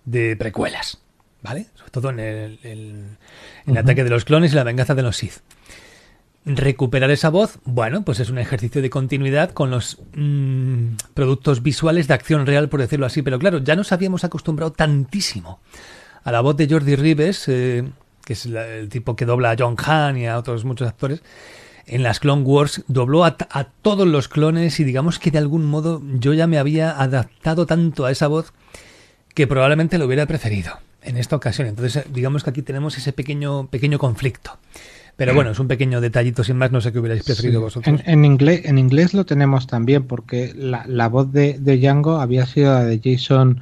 de 0.04 0.36
precuelas, 0.36 1.00
¿vale? 1.42 1.68
Sobre 1.76 1.92
todo 1.92 2.10
en 2.10 2.20
el, 2.20 2.60
el, 3.66 3.78
ataque 3.78 4.04
de 4.04 4.10
los 4.10 4.26
clones 4.26 4.52
y 4.52 4.56
la 4.58 4.66
venganza 4.66 4.96
de 4.96 5.04
los 5.04 5.16
Sith. 5.16 5.36
Recuperar 6.52 7.12
esa 7.12 7.30
voz, 7.30 7.60
bueno, 7.64 8.02
pues 8.04 8.20
es 8.20 8.32
un 8.32 8.40
ejercicio 8.40 8.82
de 8.82 8.90
continuidad 8.90 9.52
con 9.52 9.70
los 9.70 10.00
mm, 10.16 10.96
productos 11.14 11.62
visuales 11.62 12.08
de 12.08 12.16
acción 12.16 12.48
real, 12.48 12.70
por 12.70 12.80
decirlo 12.80 13.06
así. 13.06 13.22
Pero 13.22 13.38
claro, 13.38 13.60
ya 13.60 13.76
nos 13.76 13.92
habíamos 13.92 14.24
acostumbrado 14.24 14.72
tantísimo 14.72 15.60
a 16.24 16.32
la 16.32 16.42
voz 16.42 16.58
de 16.58 16.68
Jordi 16.68 16.96
Ribes, 16.96 17.48
eh, 17.50 17.84
que 18.26 18.34
es 18.34 18.48
el 18.48 18.90
tipo 18.90 19.16
que 19.16 19.26
dobla 19.26 19.52
a 19.52 19.56
John 19.60 19.76
Hahn 19.78 20.18
y 20.18 20.26
a 20.26 20.40
otros 20.40 20.66
muchos 20.66 20.88
actores, 20.88 21.22
en 21.86 22.02
las 22.02 22.20
Clone 22.20 22.42
Wars 22.42 22.84
dobló 22.88 23.26
a, 23.26 23.38
todos 23.84 24.08
los 24.08 24.28
clones 24.28 24.80
y 24.80 24.84
digamos 24.84 25.20
que 25.20 25.30
de 25.30 25.38
algún 25.38 25.66
modo 25.66 26.02
yo 26.20 26.34
ya 26.34 26.48
me 26.48 26.58
había 26.58 27.00
adaptado 27.00 27.68
tanto 27.68 28.06
a 28.06 28.12
esa 28.12 28.28
voz 28.28 28.54
que 29.36 29.46
probablemente 29.46 30.00
lo 30.00 30.06
hubiera 30.06 30.26
preferido 30.26 30.80
en 31.04 31.18
esta 31.18 31.36
ocasión. 31.36 31.68
Entonces 31.68 32.06
digamos 32.12 32.44
que 32.44 32.50
aquí 32.50 32.64
tenemos 32.64 32.98
ese 32.98 33.14
pequeño, 33.14 33.68
pequeño 33.68 34.00
conflicto. 34.00 34.58
Pero 35.20 35.34
bueno, 35.34 35.52
es 35.52 35.60
un 35.60 35.68
pequeño 35.68 36.00
detallito 36.00 36.46
sin 36.46 36.56
más, 36.56 36.72
no 36.72 36.80
sé 36.80 36.94
qué 36.94 37.00
hubierais 37.00 37.26
preferido 37.26 37.60
vosotros. 37.60 38.02
En, 38.06 38.24
inglés, 38.24 38.62
en 38.64 38.78
inglés 38.78 39.14
lo 39.14 39.26
tenemos 39.26 39.68
también, 39.68 40.08
porque 40.08 40.54
la, 40.56 41.10
voz 41.10 41.34
de, 41.34 41.60
de, 41.60 41.78
Django 41.78 42.22
había 42.22 42.46
sido 42.46 42.72
la 42.72 42.86
de 42.86 43.02
Jason 43.04 43.60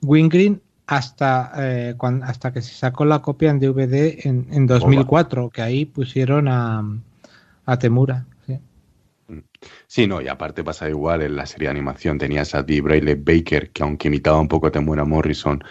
Wingreen 0.00 0.62
hasta, 0.86 1.52
eh, 1.58 1.94
hasta 2.22 2.50
que 2.50 2.62
se 2.62 2.72
sacó 2.72 3.04
la 3.04 3.20
copia 3.20 3.50
en 3.50 3.60
DVD 3.60 4.26
en, 4.26 4.46
en 4.50 4.66
2004, 4.66 5.50
que 5.50 5.60
ahí 5.60 5.84
pusieron 5.84 6.48
a, 6.48 6.82
a 7.66 7.78
Temura. 7.78 8.24
Sí. 8.46 8.58
Sí, 9.86 10.06
no, 10.06 10.22
y 10.22 10.28
aparte 10.28 10.64
pasa 10.64 10.88
igual 10.88 11.20
en 11.20 11.36
la 11.36 11.44
serie 11.44 11.68
de 11.68 11.72
animación. 11.72 12.16
Tenías 12.16 12.54
a 12.54 12.62
Dee 12.62 12.80
Braille 12.80 13.16
Baker, 13.16 13.68
que 13.68 13.82
aunque 13.82 14.08
imitaba 14.08 14.40
un 14.40 14.48
poco 14.48 14.68
a 14.68 14.70
Temura 14.70 15.04
Morrison, 15.04 15.62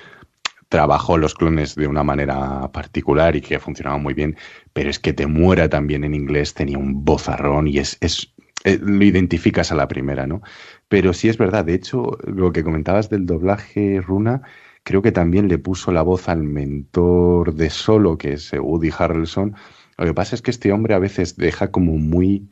trabajó 0.70 1.18
los 1.18 1.36
clones 1.36 1.76
de 1.76 1.88
una 1.88 2.04
manera 2.04 2.72
particular 2.72 3.36
y 3.36 3.42
que 3.42 3.60
funcionaba 3.60 3.98
muy 3.98 4.14
bien, 4.14 4.36
pero 4.74 4.90
es 4.90 5.00
que 5.00 5.14
Temura 5.14 5.70
también 5.70 6.04
en 6.04 6.14
inglés 6.14 6.54
tenía 6.54 6.78
un 6.78 7.06
bozarrón 7.06 7.68
y 7.68 7.78
es, 7.78 7.98
es 8.02 8.34
eh, 8.64 8.80
lo 8.82 9.04
identificas 9.04 9.72
a 9.72 9.76
la 9.76 9.88
primera, 9.88 10.26
¿no? 10.28 10.42
Pero 10.88 11.14
sí 11.14 11.30
es 11.30 11.38
verdad, 11.38 11.66
de 11.66 11.76
hecho, 11.76 12.18
lo 12.26 12.52
que 12.52 12.64
comentabas 12.64 13.10
del 13.10 13.26
doblaje 13.26 14.02
Runa, 14.02 14.42
creo 14.84 15.02
que 15.02 15.12
también 15.12 15.48
le 15.48 15.60
puso 15.60 15.92
la 15.92 16.02
voz 16.02 16.30
al 16.30 16.44
mentor 16.44 17.54
de 17.54 17.70
Solo, 17.70 18.18
que 18.18 18.34
es 18.34 18.52
Woody 18.54 18.92
Harrelson, 18.98 19.56
lo 19.98 20.06
que 20.06 20.14
pasa 20.14 20.36
es 20.36 20.42
que 20.42 20.52
este 20.52 20.72
hombre 20.72 20.94
a 20.94 21.00
veces 21.00 21.38
deja 21.38 21.72
como 21.72 21.98
muy, 21.98 22.50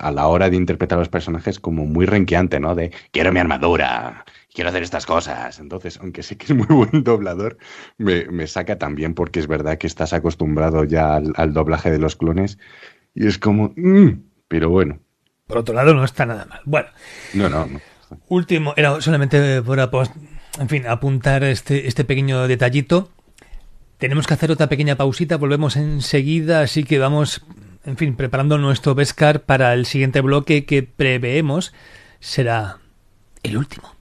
a 0.00 0.10
la 0.10 0.26
hora 0.26 0.50
de 0.50 0.56
interpretar 0.56 0.98
a 0.98 1.00
los 1.00 1.08
personajes, 1.08 1.60
como 1.60 1.86
muy 1.86 2.06
renqueante, 2.06 2.60
¿no? 2.60 2.74
De 2.74 2.92
quiero 3.10 3.32
mi 3.32 3.40
armadura, 3.40 4.24
quiero 4.52 4.70
hacer 4.70 4.82
estas 4.82 5.06
cosas. 5.06 5.58
Entonces, 5.58 5.98
aunque 6.00 6.22
sé 6.22 6.36
que 6.36 6.46
es 6.46 6.54
muy 6.54 6.66
buen 6.88 7.04
doblador, 7.04 7.58
me, 7.98 8.46
saca 8.46 8.78
también 8.78 9.14
porque 9.14 9.40
es 9.40 9.46
verdad 9.46 9.78
que 9.78 9.86
estás 9.86 10.12
acostumbrado 10.12 10.84
ya 10.84 11.16
al, 11.16 11.52
doblaje 11.52 11.90
de 11.90 11.98
los 11.98 12.16
clones 12.16 12.58
y 13.14 13.26
es 13.26 13.38
como, 13.38 13.72
mm", 13.76 14.22
pero 14.48 14.70
bueno. 14.70 14.98
Por 15.46 15.58
otro 15.58 15.74
lado, 15.74 15.94
no 15.94 16.04
está 16.04 16.26
nada 16.26 16.44
mal. 16.46 16.60
Bueno. 16.64 16.88
No, 17.34 17.48
no. 17.48 17.66
no. 17.66 17.80
Último, 18.28 18.72
era 18.76 19.00
solamente 19.00 19.62
por, 19.62 19.78
en 20.58 20.68
fin, 20.68 20.86
apuntar 20.86 21.44
este, 21.44 21.86
este 21.86 22.04
pequeño 22.04 22.46
detallito. 22.48 23.10
Tenemos 23.98 24.26
que 24.26 24.34
hacer 24.34 24.50
otra 24.50 24.68
pequeña 24.68 24.96
pausita, 24.96 25.36
volvemos 25.36 25.76
enseguida, 25.76 26.60
así 26.60 26.84
que 26.84 26.98
vamos, 26.98 27.42
en 27.86 27.96
fin, 27.96 28.16
preparando 28.16 28.58
nuestro 28.58 28.94
Beskar 28.94 29.44
para 29.44 29.72
el 29.72 29.86
siguiente 29.86 30.20
bloque 30.20 30.66
que 30.66 30.82
preveemos 30.82 31.72
será 32.20 32.78
el 33.42 33.56
último. 33.56 33.95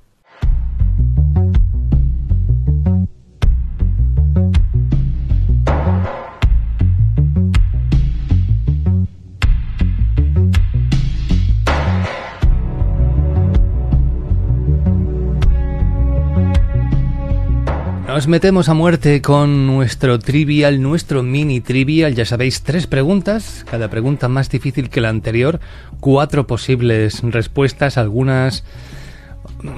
Nos 18.15 18.29
metemos 18.29 18.69
a 18.69 18.73
muerte 18.73 19.21
con 19.21 19.67
nuestro 19.67 20.19
trivial, 20.19 20.81
nuestro 20.81 21.21
mini 21.21 21.59
trivial. 21.59 22.15
Ya 22.15 22.23
sabéis, 22.23 22.63
tres 22.63 22.87
preguntas, 22.87 23.65
cada 23.69 23.89
pregunta 23.89 24.29
más 24.29 24.49
difícil 24.49 24.89
que 24.89 25.01
la 25.01 25.09
anterior, 25.09 25.59
cuatro 25.99 26.47
posibles 26.47 27.19
respuestas, 27.23 27.97
algunas 27.97 28.63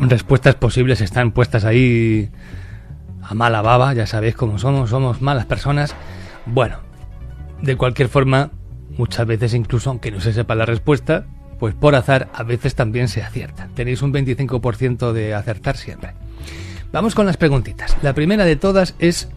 respuestas 0.01 0.53
posibles 0.53 1.01
están 1.01 1.31
puestas 1.31 1.65
ahí 1.65 2.29
a 3.23 3.33
mala 3.33 3.63
baba, 3.63 3.95
ya 3.95 4.05
sabéis 4.05 4.35
cómo 4.35 4.59
somos, 4.59 4.91
somos 4.91 5.19
malas 5.19 5.47
personas. 5.47 5.95
Bueno, 6.45 6.77
de 7.63 7.75
cualquier 7.75 8.07
forma, 8.07 8.51
muchas 8.99 9.25
veces 9.25 9.55
incluso 9.55 9.89
aunque 9.89 10.11
no 10.11 10.21
se 10.21 10.31
sepa 10.31 10.53
la 10.53 10.67
respuesta, 10.67 11.25
pues 11.57 11.73
por 11.73 11.95
azar 11.95 12.29
a 12.35 12.43
veces 12.43 12.75
también 12.75 13.07
se 13.07 13.23
acierta. 13.23 13.67
Tenéis 13.73 14.03
un 14.03 14.13
25% 14.13 15.11
de 15.11 15.33
acertar 15.33 15.75
siempre. 15.75 16.13
Vamos 16.91 17.15
con 17.15 17.25
las 17.25 17.37
preguntitas. 17.37 17.97
La 18.01 18.13
primera 18.13 18.45
de 18.45 18.55
todas 18.55 18.95
es, 18.99 19.29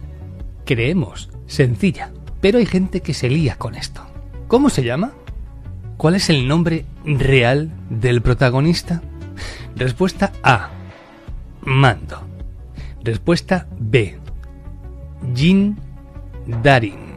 creemos, 0.64 1.30
sencilla, 1.46 2.12
pero 2.40 2.58
hay 2.58 2.66
gente 2.66 3.00
que 3.00 3.14
se 3.14 3.28
lía 3.28 3.56
con 3.56 3.74
esto. 3.74 4.06
¿Cómo 4.46 4.70
se 4.70 4.84
llama? 4.84 5.12
¿Cuál 5.96 6.14
es 6.14 6.30
el 6.30 6.46
nombre 6.46 6.86
real 7.04 7.70
del 7.90 8.22
protagonista? 8.22 9.02
Respuesta 9.76 10.32
A. 10.42 10.70
Mando. 11.62 12.22
Respuesta 13.02 13.66
B. 13.78 14.18
Jin 15.34 15.76
Darin. 16.62 17.16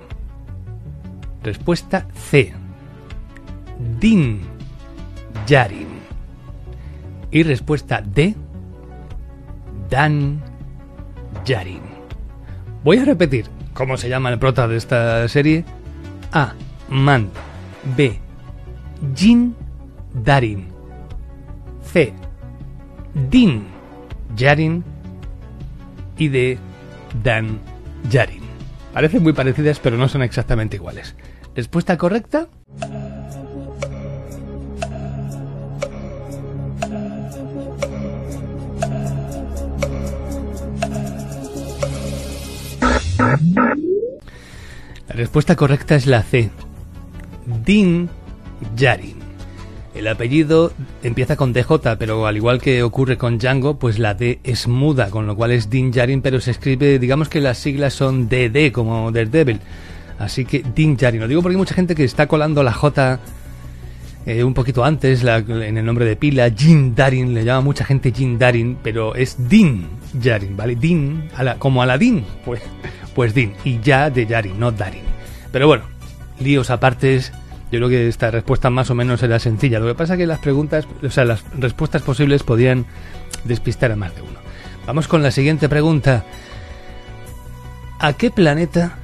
Respuesta 1.44 2.08
C. 2.30 2.54
Din 4.00 4.42
Yarin. 5.48 5.88
Y 7.32 7.44
respuesta 7.44 8.02
D. 8.02 8.36
Dan 9.94 10.42
Yarin. 11.46 11.84
Voy 12.84 12.98
a 12.98 13.06
repetir 13.06 13.46
cómo 13.76 13.96
se 13.96 14.10
llama 14.10 14.32
el 14.32 14.40
prota 14.40 14.68
de 14.68 14.76
esta 14.76 15.28
serie. 15.28 15.66
A. 16.32 16.54
Mando. 16.90 17.30
B. 17.96 18.20
Jin 19.16 19.56
Darin. 20.12 20.66
C. 21.86 22.12
Din 23.30 23.66
Yarin. 24.36 24.84
Y 26.18 26.28
D. 26.28 26.58
Dan 27.24 27.60
Yarin. 28.10 28.42
Parecen 28.94 29.22
muy 29.22 29.34
parecidas, 29.34 29.80
pero 29.80 29.96
no 29.96 30.08
son 30.08 30.24
exactamente 30.24 30.78
iguales. 30.78 31.16
Respuesta 31.54 32.00
correcta. 32.00 32.48
La 45.08 45.16
respuesta 45.16 45.56
correcta 45.56 45.96
es 45.96 46.08
la 46.08 46.24
C. 46.24 46.50
Din 47.66 48.10
Yarin. 48.76 49.24
El 49.94 50.08
apellido 50.08 50.74
empieza 51.04 51.36
con 51.36 51.54
DJ, 51.54 51.98
pero 52.00 52.26
al 52.26 52.36
igual 52.36 52.60
que 52.60 52.82
ocurre 52.82 53.18
con 53.18 53.38
Django, 53.38 53.78
pues 53.78 54.00
la 54.00 54.16
D 54.16 54.40
es 54.44 54.68
muda, 54.68 55.12
con 55.12 55.28
lo 55.28 55.36
cual 55.36 55.52
es 55.52 55.70
Din 55.70 55.92
Yarin, 55.92 56.22
pero 56.22 56.42
se 56.42 56.52
escribe, 56.52 56.98
digamos 56.98 57.30
que 57.30 57.40
las 57.40 57.60
siglas 57.60 57.94
son 57.94 58.28
DD, 58.28 58.72
como 58.72 59.12
Daredevil. 59.12 59.60
Así 60.18 60.46
que 60.46 60.64
Din 60.76 60.98
Yarin. 60.98 61.22
Lo 61.22 61.28
digo 61.28 61.42
porque 61.42 61.54
hay 61.54 61.60
mucha 61.60 61.76
gente 61.76 61.94
que 61.94 62.04
está 62.06 62.28
colando 62.28 62.64
la 62.64 62.74
J 62.74 63.20
eh, 64.26 64.44
un 64.44 64.54
poquito 64.54 64.86
antes, 64.86 65.22
en 65.24 65.78
el 65.78 65.86
nombre 65.86 66.06
de 66.06 66.16
pila, 66.16 66.50
Jin 66.50 66.96
Darin, 66.96 67.34
le 67.34 67.44
llama 67.44 67.60
mucha 67.62 67.84
gente 67.84 68.12
Jin 68.12 68.40
Darin, 68.40 68.78
pero 68.82 69.16
es 69.16 69.50
Din 69.50 69.86
Yarin, 70.20 70.56
¿vale? 70.56 70.76
Din, 70.76 71.30
como 71.60 71.82
Aladín, 71.82 72.24
pues, 72.46 72.62
pues 73.16 73.34
Din, 73.34 73.54
y 73.64 73.80
ya 73.80 74.10
de 74.10 74.26
Yarin, 74.26 74.60
no 74.60 74.72
Darin. 74.72 75.04
Pero 75.52 75.68
bueno, 75.68 75.84
líos 76.40 76.70
apartes, 76.70 77.32
yo 77.72 77.80
creo 77.80 77.90
que 77.90 78.08
esta 78.08 78.32
respuesta 78.32 78.70
más 78.70 78.90
o 78.90 78.96
menos 78.96 79.24
era 79.24 79.40
sencilla. 79.40 79.80
Lo 79.80 79.88
que 79.88 79.96
pasa 79.96 80.14
es 80.14 80.20
que 80.20 80.28
las 80.28 80.40
preguntas, 80.40 80.88
o 81.02 81.10
sea, 81.10 81.26
las 81.26 81.44
respuestas 81.58 82.02
posibles 82.02 82.44
podían 82.44 82.86
despistar 83.46 83.92
a 83.92 83.96
más 83.96 84.16
de 84.16 84.22
uno. 84.22 84.40
Vamos 84.86 85.08
con 85.08 85.24
la 85.24 85.32
siguiente 85.32 85.70
pregunta. 85.70 86.26
¿A 88.00 88.14
qué 88.14 88.32
planeta 88.32 88.98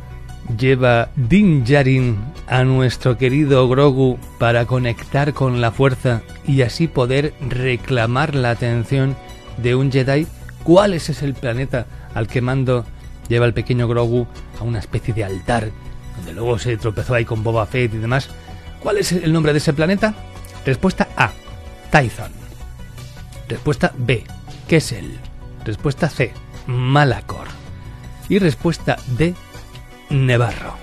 lleva 0.58 1.10
Din 1.16 1.64
Djarin 1.64 2.18
a 2.48 2.64
nuestro 2.64 3.18
querido 3.18 3.68
Grogu 3.70 4.18
para 4.40 4.66
conectar 4.66 5.34
con 5.34 5.62
la 5.62 5.72
fuerza 5.72 6.22
y 6.46 6.64
así 6.64 6.88
poder 6.88 7.34
reclamar 7.40 8.36
la 8.36 8.50
atención 8.50 9.16
de 9.58 9.76
un 9.76 9.92
Jedi? 9.92 10.28
¿Cuál 10.64 10.94
es 10.94 11.10
ese 11.10 11.26
el 11.26 11.34
planeta 11.34 11.86
al 12.14 12.28
que 12.28 12.42
Mando 12.42 12.86
lleva 13.30 13.46
al 13.46 13.54
pequeño 13.54 13.88
Grogu 13.88 14.28
a 14.60 14.64
una 14.64 14.80
especie 14.80 15.14
de 15.14 15.24
altar 15.24 15.72
donde 16.18 16.34
luego 16.34 16.60
se 16.60 16.76
tropezó 16.76 17.14
ahí 17.14 17.24
con 17.24 17.44
Boba 17.44 17.66
Fett 17.66 17.94
y 17.94 17.98
demás? 17.98 18.30
¿Cuál 18.82 18.98
es 18.98 19.12
el 19.12 19.32
nombre 19.32 19.54
de 19.54 19.60
ese 19.60 19.74
planeta? 19.74 20.14
Respuesta 20.66 21.08
A. 21.16 21.32
Tython. 21.92 22.32
Respuesta 23.48 23.94
B. 23.98 24.24
Kessel. 24.68 25.18
Respuesta 25.66 26.10
C. 26.10 26.34
Malacor. 26.68 27.48
Y 28.28 28.40
respuesta 28.40 28.98
D. 29.18 29.34
Nevarro. 30.10 30.74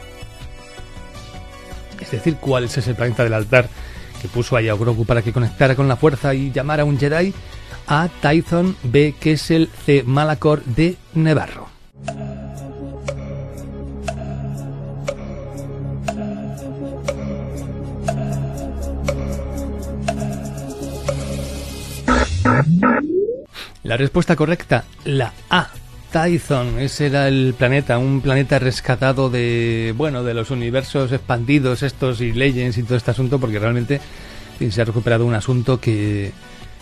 Es 2.00 2.10
decir, 2.10 2.36
¿cuál 2.36 2.64
es 2.64 2.76
ese 2.78 2.94
planeta 2.94 3.24
del 3.24 3.34
altar 3.34 3.68
que 4.20 4.28
puso 4.28 4.56
ahí 4.56 4.68
a 4.68 4.74
Grogu 4.74 5.04
para 5.04 5.22
que 5.22 5.32
conectara 5.32 5.74
con 5.74 5.88
la 5.88 5.96
fuerza 5.96 6.34
y 6.34 6.50
llamara 6.50 6.82
a 6.82 6.86
un 6.86 6.98
Jedi? 6.98 7.34
A. 7.86 8.08
Tython. 8.20 8.76
B. 8.82 9.14
Kessel. 9.18 9.70
C. 9.84 10.02
Malacor. 10.04 10.62
D. 10.64 10.96
Nevarro. 11.14 11.75
La 23.82 23.96
respuesta 23.96 24.34
correcta, 24.34 24.84
la 25.04 25.32
A. 25.48 25.70
Tython, 26.12 26.80
ese 26.80 27.06
era 27.06 27.28
el 27.28 27.54
planeta, 27.56 27.98
un 27.98 28.20
planeta 28.20 28.58
rescatado 28.58 29.30
de, 29.30 29.94
bueno, 29.96 30.24
de 30.24 30.34
los 30.34 30.50
universos 30.50 31.12
expandidos 31.12 31.82
estos 31.82 32.20
y 32.20 32.32
Legends 32.32 32.78
y 32.78 32.82
todo 32.82 32.96
este 32.96 33.10
asunto, 33.12 33.38
porque 33.38 33.58
realmente 33.58 34.00
se 34.70 34.80
ha 34.80 34.84
recuperado 34.84 35.24
un 35.24 35.34
asunto 35.34 35.80
que 35.80 36.32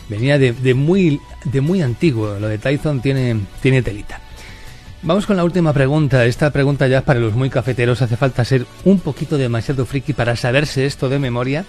venía 0.08 0.38
de, 0.38 0.52
de 0.52 0.74
muy, 0.74 1.20
de 1.44 1.60
muy 1.60 1.82
antiguo. 1.82 2.38
Lo 2.38 2.48
de 2.48 2.58
Tython 2.58 3.00
tiene, 3.02 3.38
tiene 3.60 3.82
telita. 3.82 4.20
Vamos 5.04 5.26
con 5.26 5.36
la 5.36 5.44
última 5.44 5.74
pregunta. 5.74 6.24
Esta 6.24 6.48
pregunta 6.48 6.88
ya 6.88 6.98
es 6.98 7.04
para 7.04 7.20
los 7.20 7.34
muy 7.34 7.50
cafeteros. 7.50 8.00
Hace 8.00 8.16
falta 8.16 8.42
ser 8.42 8.64
un 8.86 9.00
poquito 9.00 9.36
demasiado 9.36 9.84
friki 9.84 10.14
para 10.14 10.34
saberse 10.34 10.86
esto 10.86 11.10
de 11.10 11.18
memoria. 11.18 11.66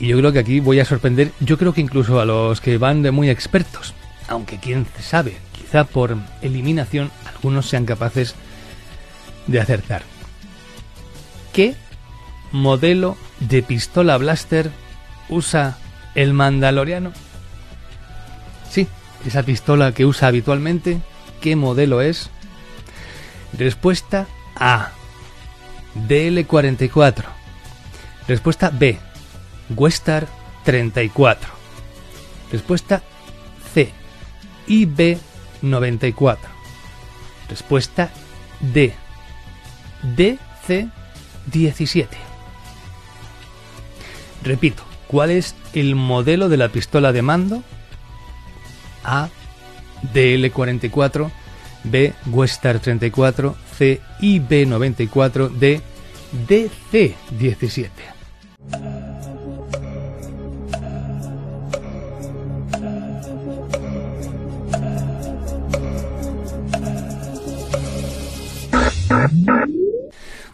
Y 0.00 0.08
yo 0.08 0.18
creo 0.18 0.32
que 0.32 0.40
aquí 0.40 0.58
voy 0.58 0.80
a 0.80 0.84
sorprender, 0.84 1.30
yo 1.38 1.56
creo 1.58 1.72
que 1.72 1.80
incluso 1.80 2.20
a 2.20 2.24
los 2.24 2.60
que 2.60 2.76
van 2.76 3.02
de 3.02 3.12
muy 3.12 3.30
expertos. 3.30 3.94
Aunque 4.26 4.58
quién 4.58 4.84
sabe, 5.00 5.36
quizá 5.52 5.84
por 5.84 6.16
eliminación 6.40 7.12
algunos 7.24 7.68
sean 7.68 7.86
capaces 7.86 8.34
de 9.46 9.60
acertar. 9.60 10.02
¿Qué 11.52 11.76
modelo 12.50 13.16
de 13.38 13.62
pistola 13.62 14.18
blaster 14.18 14.72
usa 15.28 15.78
el 16.16 16.32
mandaloriano? 16.32 17.12
Sí, 18.68 18.88
esa 19.24 19.44
pistola 19.44 19.92
que 19.92 20.04
usa 20.04 20.26
habitualmente, 20.26 21.00
¿qué 21.42 21.56
modelo 21.56 22.00
es? 22.00 22.30
Respuesta 23.52 24.26
A. 24.56 24.92
DL44. 26.08 27.24
Respuesta 28.26 28.70
B. 28.70 28.98
Westar 29.76 30.26
34. 30.64 31.50
Respuesta 32.50 33.02
C. 33.74 33.92
IB94. 34.68 36.38
Respuesta 37.50 38.10
D. 38.60 38.94
DC17. 40.16 42.06
Repito, 44.44 44.82
¿cuál 45.08 45.30
es 45.30 45.54
el 45.74 45.94
modelo 45.94 46.48
de 46.48 46.56
la 46.56 46.68
pistola 46.68 47.12
de 47.12 47.22
mando? 47.22 47.62
A. 49.04 49.28
DL44. 50.14 51.30
B. 51.84 52.12
Westar 52.26 52.78
34. 52.78 53.56
C. 53.76 54.00
IB94. 54.20 55.50
D. 55.50 55.80
DC17. 56.48 57.90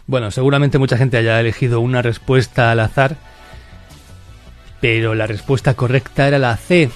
Bueno, 0.07 0.31
seguramente 0.31 0.79
mucha 0.79 0.97
gente 0.97 1.17
haya 1.17 1.39
elegido 1.39 1.81
una 1.81 2.01
respuesta 2.01 2.71
al 2.71 2.79
azar, 2.79 3.15
pero 4.81 5.13
la 5.13 5.27
respuesta 5.27 5.75
correcta 5.75 6.27
era 6.27 6.39
la 6.39 6.57
C. 6.57 6.89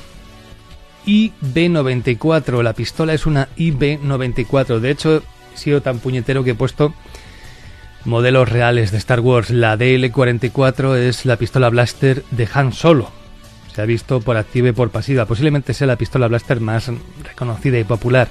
IB94, 1.05 2.61
la 2.61 2.73
pistola 2.73 3.13
es 3.13 3.25
una 3.25 3.49
IB94. 3.57 4.79
De 4.79 4.91
hecho, 4.91 5.23
he 5.53 5.57
sido 5.57 5.81
tan 5.81 5.99
puñetero 5.99 6.43
que 6.43 6.51
he 6.51 6.55
puesto 6.55 6.93
modelos 8.05 8.49
reales 8.49 8.91
de 8.91 8.97
Star 8.97 9.19
Wars. 9.19 9.49
La 9.49 9.77
DL44 9.77 10.95
es 10.97 11.25
la 11.25 11.37
pistola 11.37 11.69
blaster 11.69 12.23
de 12.31 12.47
Han 12.53 12.73
Solo. 12.73 13.11
Se 13.73 13.81
ha 13.81 13.85
visto 13.85 14.21
por 14.21 14.37
activa 14.37 14.69
y 14.69 14.73
por 14.73 14.91
pasiva. 14.91 15.25
Posiblemente 15.25 15.73
sea 15.73 15.87
la 15.87 15.95
pistola 15.95 16.27
blaster 16.27 16.59
más 16.59 16.91
reconocida 17.23 17.79
y 17.79 17.83
popular. 17.83 18.29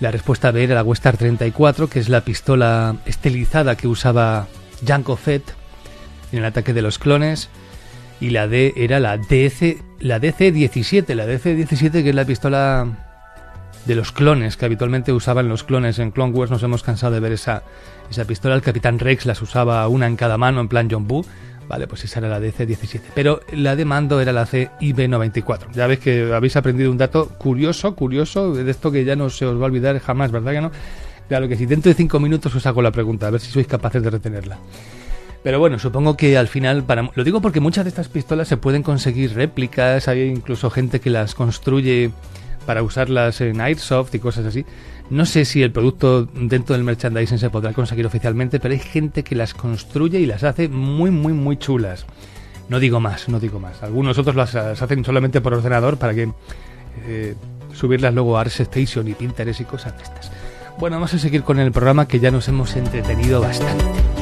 La 0.00 0.10
respuesta 0.10 0.50
B 0.50 0.64
era 0.64 0.74
la 0.74 0.82
Westar 0.82 1.16
34, 1.16 1.88
que 1.88 2.00
es 2.00 2.08
la 2.08 2.22
pistola 2.22 2.96
estilizada 3.06 3.76
que 3.76 3.86
usaba 3.86 4.48
Janko 4.84 5.16
Fett 5.16 5.54
en 6.32 6.40
el 6.40 6.44
ataque 6.44 6.74
de 6.74 6.82
los 6.82 6.98
clones. 6.98 7.48
Y 8.22 8.30
la 8.30 8.46
D 8.46 8.72
era 8.76 9.00
la 9.00 9.18
DC, 9.18 9.82
la 9.98 10.20
DC-17, 10.20 11.12
la 11.16 11.26
DC-17 11.26 12.04
que 12.04 12.10
es 12.10 12.14
la 12.14 12.24
pistola 12.24 12.86
de 13.84 13.96
los 13.96 14.12
clones 14.12 14.56
que 14.56 14.64
habitualmente 14.64 15.12
usaban 15.12 15.48
los 15.48 15.64
clones 15.64 15.98
en 15.98 16.12
Clone 16.12 16.32
Wars. 16.32 16.48
Nos 16.48 16.62
hemos 16.62 16.84
cansado 16.84 17.14
de 17.14 17.18
ver 17.18 17.32
esa, 17.32 17.64
esa 18.08 18.24
pistola. 18.24 18.54
El 18.54 18.62
Capitán 18.62 19.00
Rex 19.00 19.26
las 19.26 19.42
usaba 19.42 19.88
una 19.88 20.06
en 20.06 20.14
cada 20.14 20.38
mano 20.38 20.60
en 20.60 20.68
plan 20.68 20.86
John 20.88 21.08
Boo. 21.08 21.26
Vale, 21.66 21.88
pues 21.88 22.04
esa 22.04 22.20
era 22.20 22.28
la 22.28 22.38
DC-17. 22.38 23.00
Pero 23.12 23.40
la 23.50 23.74
de 23.74 23.84
mando 23.84 24.20
era 24.20 24.32
la 24.32 24.46
CIB-94. 24.46 25.72
Ya 25.72 25.88
veis 25.88 25.98
que 25.98 26.32
habéis 26.32 26.54
aprendido 26.54 26.92
un 26.92 26.98
dato 26.98 27.26
curioso, 27.38 27.96
curioso, 27.96 28.54
de 28.54 28.70
esto 28.70 28.92
que 28.92 29.04
ya 29.04 29.16
no 29.16 29.30
se 29.30 29.46
os 29.46 29.58
va 29.58 29.62
a 29.62 29.66
olvidar 29.66 29.98
jamás, 29.98 30.30
¿verdad 30.30 30.52
que 30.52 30.60
no? 30.60 30.70
Claro 31.26 31.48
que 31.48 31.56
si 31.56 31.66
dentro 31.66 31.88
de 31.88 31.96
cinco 31.96 32.20
minutos 32.20 32.54
os 32.54 32.66
hago 32.66 32.82
la 32.82 32.92
pregunta, 32.92 33.26
a 33.26 33.30
ver 33.30 33.40
si 33.40 33.50
sois 33.50 33.66
capaces 33.66 34.00
de 34.00 34.10
retenerla. 34.10 34.58
Pero 35.42 35.58
bueno, 35.58 35.78
supongo 35.78 36.16
que 36.16 36.38
al 36.38 36.46
final, 36.46 36.84
lo 37.14 37.24
digo 37.24 37.40
porque 37.40 37.60
muchas 37.60 37.84
de 37.84 37.88
estas 37.88 38.08
pistolas 38.08 38.46
se 38.46 38.56
pueden 38.56 38.82
conseguir 38.82 39.34
réplicas, 39.34 40.06
hay 40.06 40.22
incluso 40.22 40.70
gente 40.70 41.00
que 41.00 41.10
las 41.10 41.34
construye 41.34 42.12
para 42.64 42.82
usarlas 42.82 43.40
en 43.40 43.60
Airsoft 43.60 44.14
y 44.14 44.18
cosas 44.20 44.46
así. 44.46 44.64
No 45.10 45.26
sé 45.26 45.44
si 45.44 45.62
el 45.62 45.72
producto 45.72 46.24
dentro 46.24 46.74
del 46.74 46.84
merchandising 46.84 47.38
se 47.38 47.50
podrá 47.50 47.72
conseguir 47.72 48.06
oficialmente, 48.06 48.60
pero 48.60 48.72
hay 48.72 48.80
gente 48.80 49.24
que 49.24 49.34
las 49.34 49.52
construye 49.52 50.20
y 50.20 50.26
las 50.26 50.44
hace 50.44 50.68
muy, 50.68 51.10
muy, 51.10 51.32
muy 51.32 51.56
chulas. 51.56 52.06
No 52.68 52.78
digo 52.78 53.00
más, 53.00 53.28
no 53.28 53.40
digo 53.40 53.58
más. 53.58 53.82
Algunos 53.82 54.16
otros 54.18 54.36
las, 54.36 54.54
hacen 54.54 55.04
solamente 55.04 55.40
por 55.40 55.54
ordenador 55.54 55.98
para 55.98 56.14
que 56.14 56.30
eh, 57.06 57.34
subirlas 57.74 58.14
luego 58.14 58.38
a 58.38 58.42
ArtStation 58.42 59.08
y 59.08 59.14
Pinterest 59.14 59.60
y 59.60 59.64
cosas 59.64 59.96
de 59.96 60.04
estas. 60.04 60.30
Bueno, 60.78 60.96
vamos 60.96 61.12
a 61.14 61.18
seguir 61.18 61.42
con 61.42 61.58
el 61.58 61.72
programa 61.72 62.06
que 62.06 62.20
ya 62.20 62.30
nos 62.30 62.48
hemos 62.48 62.76
entretenido 62.76 63.40
bastante. 63.40 64.21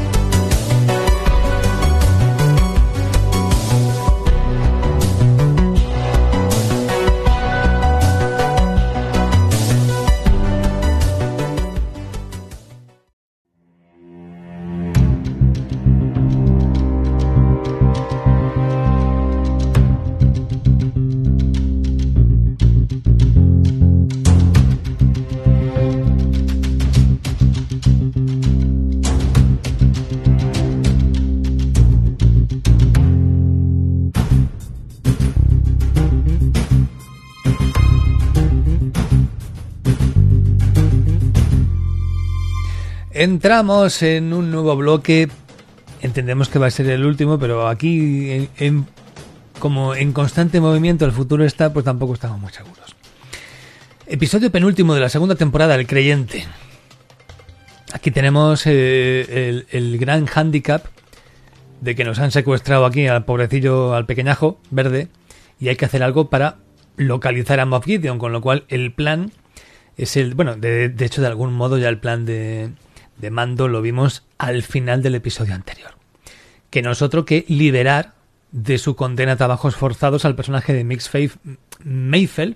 Entramos 43.12 44.02
en 44.02 44.32
un 44.32 44.52
nuevo 44.52 44.76
bloque. 44.76 45.28
Entendemos 46.00 46.48
que 46.48 46.60
va 46.60 46.68
a 46.68 46.70
ser 46.70 46.88
el 46.88 47.04
último, 47.04 47.38
pero 47.40 47.66
aquí, 47.66 48.48
en, 48.58 48.86
como 49.58 49.96
en 49.96 50.12
constante 50.12 50.60
movimiento 50.60 51.04
el 51.04 51.12
futuro 51.12 51.44
está, 51.44 51.72
pues 51.72 51.84
tampoco 51.84 52.14
estamos 52.14 52.38
muy 52.38 52.52
seguros. 52.52 52.94
Episodio 54.06 54.52
penúltimo 54.52 54.94
de 54.94 55.00
la 55.00 55.08
segunda 55.08 55.34
temporada, 55.34 55.74
El 55.74 55.88
Creyente. 55.88 56.46
Aquí 57.92 58.12
tenemos 58.12 58.62
eh, 58.66 59.64
el, 59.68 59.98
gran 59.98 60.28
handicap 60.32 60.84
de 61.80 61.96
que 61.96 62.04
nos 62.04 62.20
han 62.20 62.30
secuestrado 62.30 62.86
aquí 62.86 63.08
al 63.08 63.24
pobrecillo, 63.24 63.94
al 63.94 64.06
pequeñajo 64.06 64.60
verde, 64.70 65.08
y 65.58 65.68
hay 65.68 65.74
que 65.74 65.84
hacer 65.84 66.04
algo 66.04 66.30
para 66.30 66.58
localizar 66.96 67.58
a 67.58 67.66
Moff 67.66 67.86
Gideon, 67.86 68.18
con 68.18 68.30
lo 68.32 68.40
cual 68.40 68.64
el 68.68 68.92
plan 68.92 69.32
es 69.96 70.16
el, 70.16 70.34
bueno, 70.34 70.54
de 70.54 70.94
hecho 71.00 71.20
de 71.20 71.26
algún 71.26 71.52
modo 71.52 71.76
ya 71.76 71.88
el 71.88 71.98
plan 71.98 72.24
de, 72.24 72.70
de 73.20 73.30
mando 73.30 73.68
lo 73.68 73.82
vimos 73.82 74.24
al 74.38 74.62
final 74.62 75.02
del 75.02 75.14
episodio 75.14 75.54
anterior. 75.54 75.92
Que 76.70 76.82
nosotros 76.82 77.24
que 77.24 77.44
liberar 77.48 78.14
de 78.52 78.78
su 78.78 78.96
condena 78.96 79.32
a 79.32 79.36
trabajos 79.36 79.76
forzados 79.76 80.24
al 80.24 80.34
personaje 80.34 80.72
de 80.72 80.84
Mix 80.84 81.08
Faith, 81.08 81.34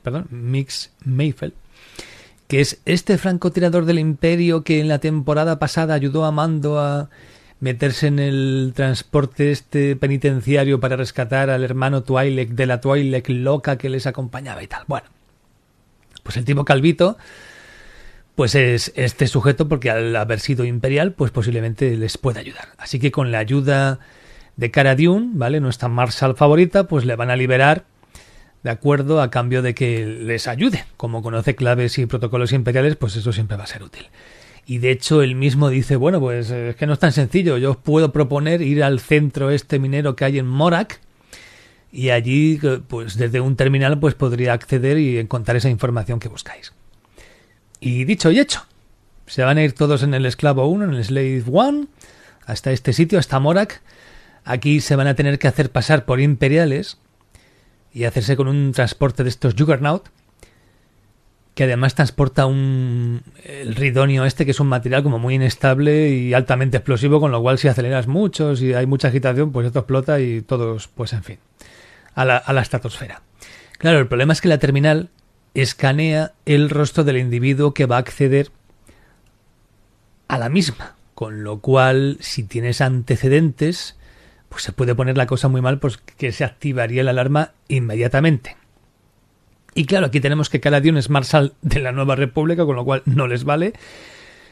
perdón, 0.03 0.27
Mix 0.31 0.93
Mayfell, 1.05 1.55
que 2.49 2.61
es 2.61 2.81
este 2.85 3.19
francotirador 3.19 3.85
del 3.85 3.99
imperio 3.99 4.65
que 4.65 4.81
en 4.81 4.89
la 4.89 4.99
temporada 4.99 5.59
pasada 5.59 5.95
ayudó 5.95 6.25
a 6.25 6.33
Mando 6.33 6.79
a 6.79 7.09
meterse 7.61 8.09
en 8.09 8.19
el 8.19 8.73
transporte 8.75 9.51
este 9.51 9.97
penitenciario 9.97 10.81
para 10.81 10.97
rescatar 10.97 11.49
al 11.49 11.65
hermano 11.65 12.03
Twi'lek 12.03 12.51
de 12.51 12.67
la 12.67 12.81
Twi'lek 12.81 13.29
loca 13.29 13.79
que 13.79 13.89
les 13.89 14.07
acompañaba 14.07 14.63
y 14.63 14.67
tal. 14.67 14.85
Bueno, 14.87 15.09
pues 16.23 16.37
el 16.37 16.45
tipo 16.45 16.65
calvito 16.65 17.17
pues 18.35 18.55
es 18.55 18.93
este 18.97 19.27
sujeto 19.27 19.69
porque 19.69 19.91
al 19.91 20.15
haber 20.17 20.41
sido 20.41 20.65
imperial, 20.65 21.13
pues 21.13 21.31
posiblemente 21.31 21.97
les 21.97 22.19
pueda 22.19 22.41
ayudar. 22.41 22.69
Así 22.79 22.99
que 22.99 23.13
con 23.13 23.31
la 23.31 23.39
ayuda 23.39 24.01
de 24.57 24.71
Cara 24.71 24.97
Dune, 24.97 25.31
¿vale? 25.35 25.61
Nuestra 25.61 25.89
Marshal 25.89 26.37
favorita, 26.37 26.85
pues 26.89 27.05
le 27.05 27.17
van 27.17 27.31
a 27.31 27.37
liberar, 27.37 27.85
¿de 28.63 28.71
acuerdo? 28.71 29.23
A 29.23 29.31
cambio 29.31 29.63
de 29.63 29.75
que 29.75 30.05
les 30.05 30.49
ayude. 30.49 30.85
Como 30.97 31.23
conoce 31.23 31.55
claves 31.55 31.99
y 31.99 32.07
protocolos 32.07 32.53
imperiales, 32.53 32.97
pues 32.97 33.17
eso 33.17 33.33
siempre 33.33 33.57
va 33.57 33.65
a 33.65 33.69
ser 33.69 33.83
útil. 33.83 34.09
Y 34.67 34.79
de 34.79 34.91
hecho 34.91 35.23
él 35.23 35.35
mismo 35.35 35.69
dice, 35.69 35.97
bueno, 35.97 36.21
pues 36.21 36.51
eh, 36.51 36.71
es 36.71 36.77
que 36.77 36.87
no 36.87 36.95
es 36.95 36.99
tan 36.99 37.13
sencillo, 37.13 37.59
yo 37.59 37.73
os 37.73 37.77
puedo 37.77 38.13
proponer 38.13 38.63
ir 38.63 38.83
al 38.83 38.99
centro 38.99 39.51
este 39.51 39.79
minero 39.79 40.17
que 40.17 40.25
hay 40.25 40.39
en 40.39 40.47
Morak, 40.47 41.01
y 41.93 42.11
allí, 42.11 42.59
pues 42.89 43.17
desde 43.17 43.41
un 43.41 43.55
terminal, 43.55 44.01
pues 44.01 44.15
podría 44.15 44.53
acceder 44.53 44.99
y 44.99 45.19
encontrar 45.19 45.57
esa 45.57 45.71
información 45.71 46.19
que 46.19 46.27
buscáis. 46.27 46.73
Y 47.85 48.07
dicho 48.07 48.31
y 48.31 48.41
hecho, 48.41 48.65
se 49.27 49.43
van 49.43 49.59
a 49.59 49.63
ir 49.63 49.75
todos 49.75 50.03
en 50.03 50.15
el 50.15 50.25
esclavo 50.25 50.67
1, 50.69 50.87
en 50.87 50.95
el 50.95 51.05
Slave 51.05 51.45
1, 51.47 51.87
hasta 52.47 52.73
este 52.73 52.95
sitio, 52.95 53.19
hasta 53.19 53.39
Morak. 53.39 53.83
Aquí 54.43 54.81
se 54.81 54.97
van 54.97 55.07
a 55.07 55.15
tener 55.15 55.39
que 55.39 55.49
hacer 55.49 55.71
pasar 55.71 56.07
por 56.07 56.19
imperiales 56.19 56.97
y 57.93 58.05
hacerse 58.05 58.37
con 58.37 58.49
un 58.49 58.73
transporte 58.73 59.23
de 59.23 59.29
estos 59.29 59.55
Juggernaut, 59.55 60.09
que 61.55 61.65
además 61.65 61.95
transporta 61.95 62.47
un 62.47 63.23
el 63.45 63.75
ridonio 63.75 64.25
este 64.25 64.47
que 64.47 64.53
es 64.53 64.61
un 64.61 64.69
material 64.69 65.03
como 65.03 65.19
muy 65.19 65.35
inestable 65.35 66.09
y 66.09 66.33
altamente 66.33 66.79
explosivo, 66.79 67.21
con 67.21 67.33
lo 67.33 67.43
cual 67.43 67.59
si 67.59 67.69
aceleras 67.69 68.07
mucho, 68.07 68.57
si 68.57 68.73
hay 68.73 68.87
mucha 68.87 69.09
agitación, 69.09 69.53
pues 69.53 69.67
esto 69.67 69.81
explota 69.81 70.21
y 70.21 70.41
todos, 70.41 70.89
pues 70.89 71.13
en 71.13 71.23
fin, 71.23 71.39
a 72.15 72.25
la, 72.25 72.39
a 72.39 72.55
la 72.55 72.63
estratosfera. 72.63 73.21
Claro, 73.77 73.99
el 73.99 74.09
problema 74.09 74.33
es 74.33 74.41
que 74.41 74.49
la 74.49 74.57
terminal 74.57 75.11
escanea 75.55 76.33
el 76.45 76.71
rostro 76.71 77.05
del 77.05 77.17
individuo 77.17 77.75
que 77.75 77.87
va 77.87 77.97
a 77.97 78.01
acceder 78.01 78.51
a 80.29 80.39
la 80.39 80.49
misma. 80.49 80.97
Con 81.15 81.45
lo 81.45 81.61
cual, 81.61 82.19
si 82.21 82.43
tienes 82.43 82.81
antecedentes, 82.81 83.97
pues 84.49 84.65
se 84.65 84.73
puede 84.73 84.95
poner 84.95 85.17
la 85.17 85.27
cosa 85.27 85.49
muy 85.49 85.61
mal, 85.61 85.79
pues 85.79 85.99
que 85.99 86.33
se 86.33 86.45
activaría 86.45 87.05
la 87.05 87.13
alarma 87.13 87.53
inmediatamente. 87.69 88.57
Y 89.75 89.87
claro, 89.87 90.07
aquí 90.07 90.21
tenemos 90.21 90.51
que 90.51 90.61
Caladion 90.61 90.97
es 90.97 91.11
Marshal 91.11 91.55
de 91.63 91.81
la 91.81 91.93
Nueva 91.93 92.17
República, 92.17 92.65
con 92.65 92.77
lo 92.77 92.85
cual 92.85 93.03
no 93.07 93.27
les 93.27 93.45
vale. 93.45 93.75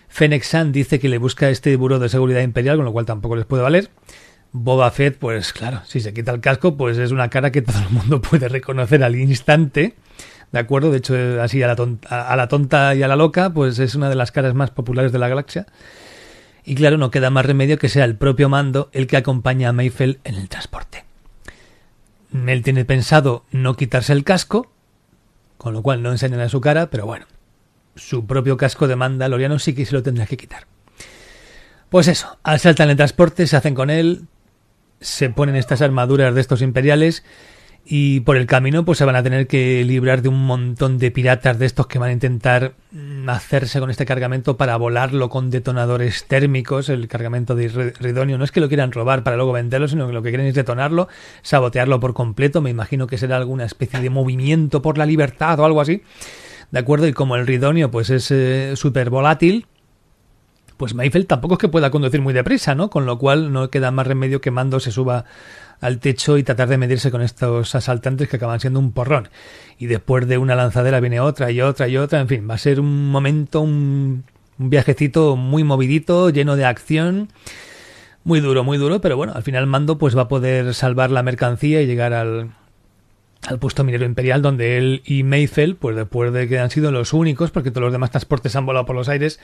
Fennec 0.08 0.44
dice 0.66 1.00
que 1.00 1.08
le 1.08 1.18
busca 1.18 1.48
este 1.48 1.74
Buró 1.76 1.98
de 1.98 2.08
Seguridad 2.08 2.42
Imperial, 2.42 2.76
con 2.76 2.84
lo 2.84 2.92
cual 2.92 3.06
tampoco 3.06 3.34
les 3.34 3.46
puede 3.46 3.62
valer. 3.62 3.90
Boba 4.52 4.90
Fett, 4.90 5.16
pues 5.16 5.52
claro, 5.52 5.80
si 5.86 6.00
se 6.00 6.12
quita 6.12 6.32
el 6.32 6.40
casco, 6.40 6.76
pues 6.76 6.98
es 6.98 7.10
una 7.10 7.30
cara 7.30 7.50
que 7.50 7.62
todo 7.62 7.78
el 7.78 7.90
mundo 7.90 8.20
puede 8.20 8.48
reconocer 8.48 9.02
al 9.02 9.16
instante. 9.16 9.94
¿De 10.52 10.58
acuerdo? 10.58 10.90
De 10.90 10.98
hecho, 10.98 11.14
así 11.40 11.62
a 11.62 11.66
la, 11.66 11.76
tonta, 11.76 12.30
a 12.30 12.36
la 12.36 12.46
tonta 12.46 12.94
y 12.94 13.02
a 13.02 13.08
la 13.08 13.16
loca, 13.16 13.52
pues 13.52 13.78
es 13.78 13.94
una 13.94 14.10
de 14.10 14.14
las 14.14 14.32
caras 14.32 14.54
más 14.54 14.70
populares 14.70 15.10
de 15.10 15.18
la 15.18 15.28
galaxia. 15.28 15.66
Y 16.64 16.74
claro, 16.74 16.98
no 16.98 17.10
queda 17.10 17.30
más 17.30 17.46
remedio 17.46 17.78
que 17.78 17.88
sea 17.88 18.04
el 18.04 18.16
propio 18.16 18.48
mando 18.48 18.90
el 18.92 19.06
que 19.06 19.16
acompaña 19.16 19.70
a 19.70 19.72
Mayfell 19.72 20.20
en 20.24 20.34
el 20.34 20.48
transporte. 20.48 21.04
Él 22.46 22.62
tiene 22.62 22.84
pensado 22.84 23.44
no 23.50 23.76
quitarse 23.76 24.12
el 24.12 24.24
casco, 24.24 24.70
con 25.56 25.72
lo 25.72 25.82
cual 25.82 26.02
no 26.02 26.10
a 26.10 26.48
su 26.48 26.60
cara, 26.60 26.90
pero 26.90 27.06
bueno, 27.06 27.26
su 27.96 28.26
propio 28.26 28.56
casco 28.56 28.88
de 28.88 28.96
Mandaloriano 28.96 29.58
sí 29.58 29.74
que 29.74 29.86
se 29.86 29.94
lo 29.94 30.02
tendrá 30.02 30.26
que 30.26 30.36
quitar. 30.36 30.66
Pues 31.88 32.08
eso, 32.08 32.38
asaltan 32.42 32.90
el 32.90 32.96
transporte, 32.96 33.46
se 33.46 33.56
hacen 33.56 33.74
con 33.74 33.90
él, 33.90 34.26
se 35.00 35.30
ponen 35.30 35.56
estas 35.56 35.82
armaduras 35.82 36.34
de 36.34 36.40
estos 36.40 36.62
imperiales 36.62 37.24
y 37.84 38.20
por 38.20 38.36
el 38.36 38.46
camino 38.46 38.84
pues 38.84 38.98
se 38.98 39.04
van 39.04 39.16
a 39.16 39.22
tener 39.22 39.48
que 39.48 39.84
librar 39.84 40.22
de 40.22 40.28
un 40.28 40.46
montón 40.46 40.98
de 40.98 41.10
piratas 41.10 41.58
de 41.58 41.66
estos 41.66 41.88
que 41.88 41.98
van 41.98 42.10
a 42.10 42.12
intentar 42.12 42.74
mm, 42.92 43.28
hacerse 43.28 43.80
con 43.80 43.90
este 43.90 44.06
cargamento 44.06 44.56
para 44.56 44.76
volarlo 44.76 45.28
con 45.28 45.50
detonadores 45.50 46.26
térmicos, 46.26 46.88
el 46.88 47.08
cargamento 47.08 47.56
de 47.56 47.92
Ridonio. 47.98 48.38
No 48.38 48.44
es 48.44 48.52
que 48.52 48.60
lo 48.60 48.68
quieran 48.68 48.92
robar 48.92 49.24
para 49.24 49.36
luego 49.36 49.52
venderlo, 49.52 49.88
sino 49.88 50.06
que 50.06 50.12
lo 50.12 50.22
que 50.22 50.30
quieren 50.30 50.46
es 50.46 50.54
detonarlo, 50.54 51.08
sabotearlo 51.42 51.98
por 51.98 52.14
completo. 52.14 52.60
Me 52.60 52.70
imagino 52.70 53.08
que 53.08 53.18
será 53.18 53.36
alguna 53.36 53.64
especie 53.64 54.00
de 54.00 54.10
movimiento 54.10 54.80
por 54.80 54.96
la 54.96 55.06
libertad 55.06 55.58
o 55.58 55.64
algo 55.64 55.80
así. 55.80 56.02
¿De 56.70 56.78
acuerdo? 56.78 57.08
Y 57.08 57.12
como 57.12 57.34
el 57.36 57.46
Ridonio 57.46 57.90
pues 57.90 58.10
es 58.10 58.30
eh, 58.30 58.74
súper 58.76 59.10
volátil, 59.10 59.66
pues 60.76 60.94
Mayfeld 60.94 61.26
tampoco 61.26 61.54
es 61.54 61.58
que 61.58 61.68
pueda 61.68 61.90
conducir 61.90 62.20
muy 62.20 62.32
deprisa, 62.32 62.74
¿no? 62.74 62.90
Con 62.90 63.06
lo 63.06 63.18
cual 63.18 63.52
no 63.52 63.70
queda 63.70 63.90
más 63.90 64.06
remedio 64.06 64.40
que 64.40 64.50
Mando 64.50 64.80
se 64.80 64.90
suba 64.90 65.26
al 65.82 65.98
techo 65.98 66.38
y 66.38 66.44
tratar 66.44 66.68
de 66.68 66.78
medirse 66.78 67.10
con 67.10 67.22
estos 67.22 67.74
asaltantes 67.74 68.28
que 68.28 68.36
acaban 68.36 68.60
siendo 68.60 68.78
un 68.78 68.92
porrón. 68.92 69.28
Y 69.78 69.86
después 69.86 70.26
de 70.28 70.38
una 70.38 70.54
lanzadera 70.54 71.00
viene 71.00 71.18
otra 71.18 71.50
y 71.50 71.60
otra 71.60 71.88
y 71.88 71.96
otra. 71.96 72.20
En 72.20 72.28
fin, 72.28 72.48
va 72.48 72.54
a 72.54 72.58
ser 72.58 72.78
un 72.78 73.10
momento, 73.10 73.60
un, 73.60 74.24
viajecito 74.58 75.34
muy 75.34 75.64
movidito, 75.64 76.30
lleno 76.30 76.54
de 76.54 76.64
acción. 76.64 77.28
Muy 78.22 78.38
duro, 78.38 78.62
muy 78.62 78.78
duro, 78.78 79.00
pero 79.00 79.16
bueno, 79.16 79.32
al 79.34 79.42
final 79.42 79.66
Mando 79.66 79.98
pues 79.98 80.16
va 80.16 80.22
a 80.22 80.28
poder 80.28 80.72
salvar 80.72 81.10
la 81.10 81.24
mercancía 81.24 81.82
y 81.82 81.86
llegar 81.86 82.12
al, 82.12 82.52
al 83.48 83.58
puesto 83.58 83.82
minero 83.82 84.04
imperial 84.04 84.40
donde 84.40 84.78
él 84.78 85.02
y 85.04 85.24
Mayfell, 85.24 85.74
pues 85.74 85.96
después 85.96 86.32
de 86.32 86.46
que 86.46 86.60
han 86.60 86.70
sido 86.70 86.92
los 86.92 87.12
únicos, 87.12 87.50
porque 87.50 87.72
todos 87.72 87.82
los 87.82 87.92
demás 87.92 88.12
transportes 88.12 88.54
han 88.54 88.66
volado 88.66 88.86
por 88.86 88.94
los 88.94 89.08
aires, 89.08 89.40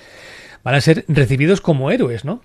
van 0.63 0.77
a 0.77 0.81
ser 0.81 1.05
recibidos 1.09 1.61
como 1.61 1.91
héroes, 1.91 2.25
¿no? 2.25 2.43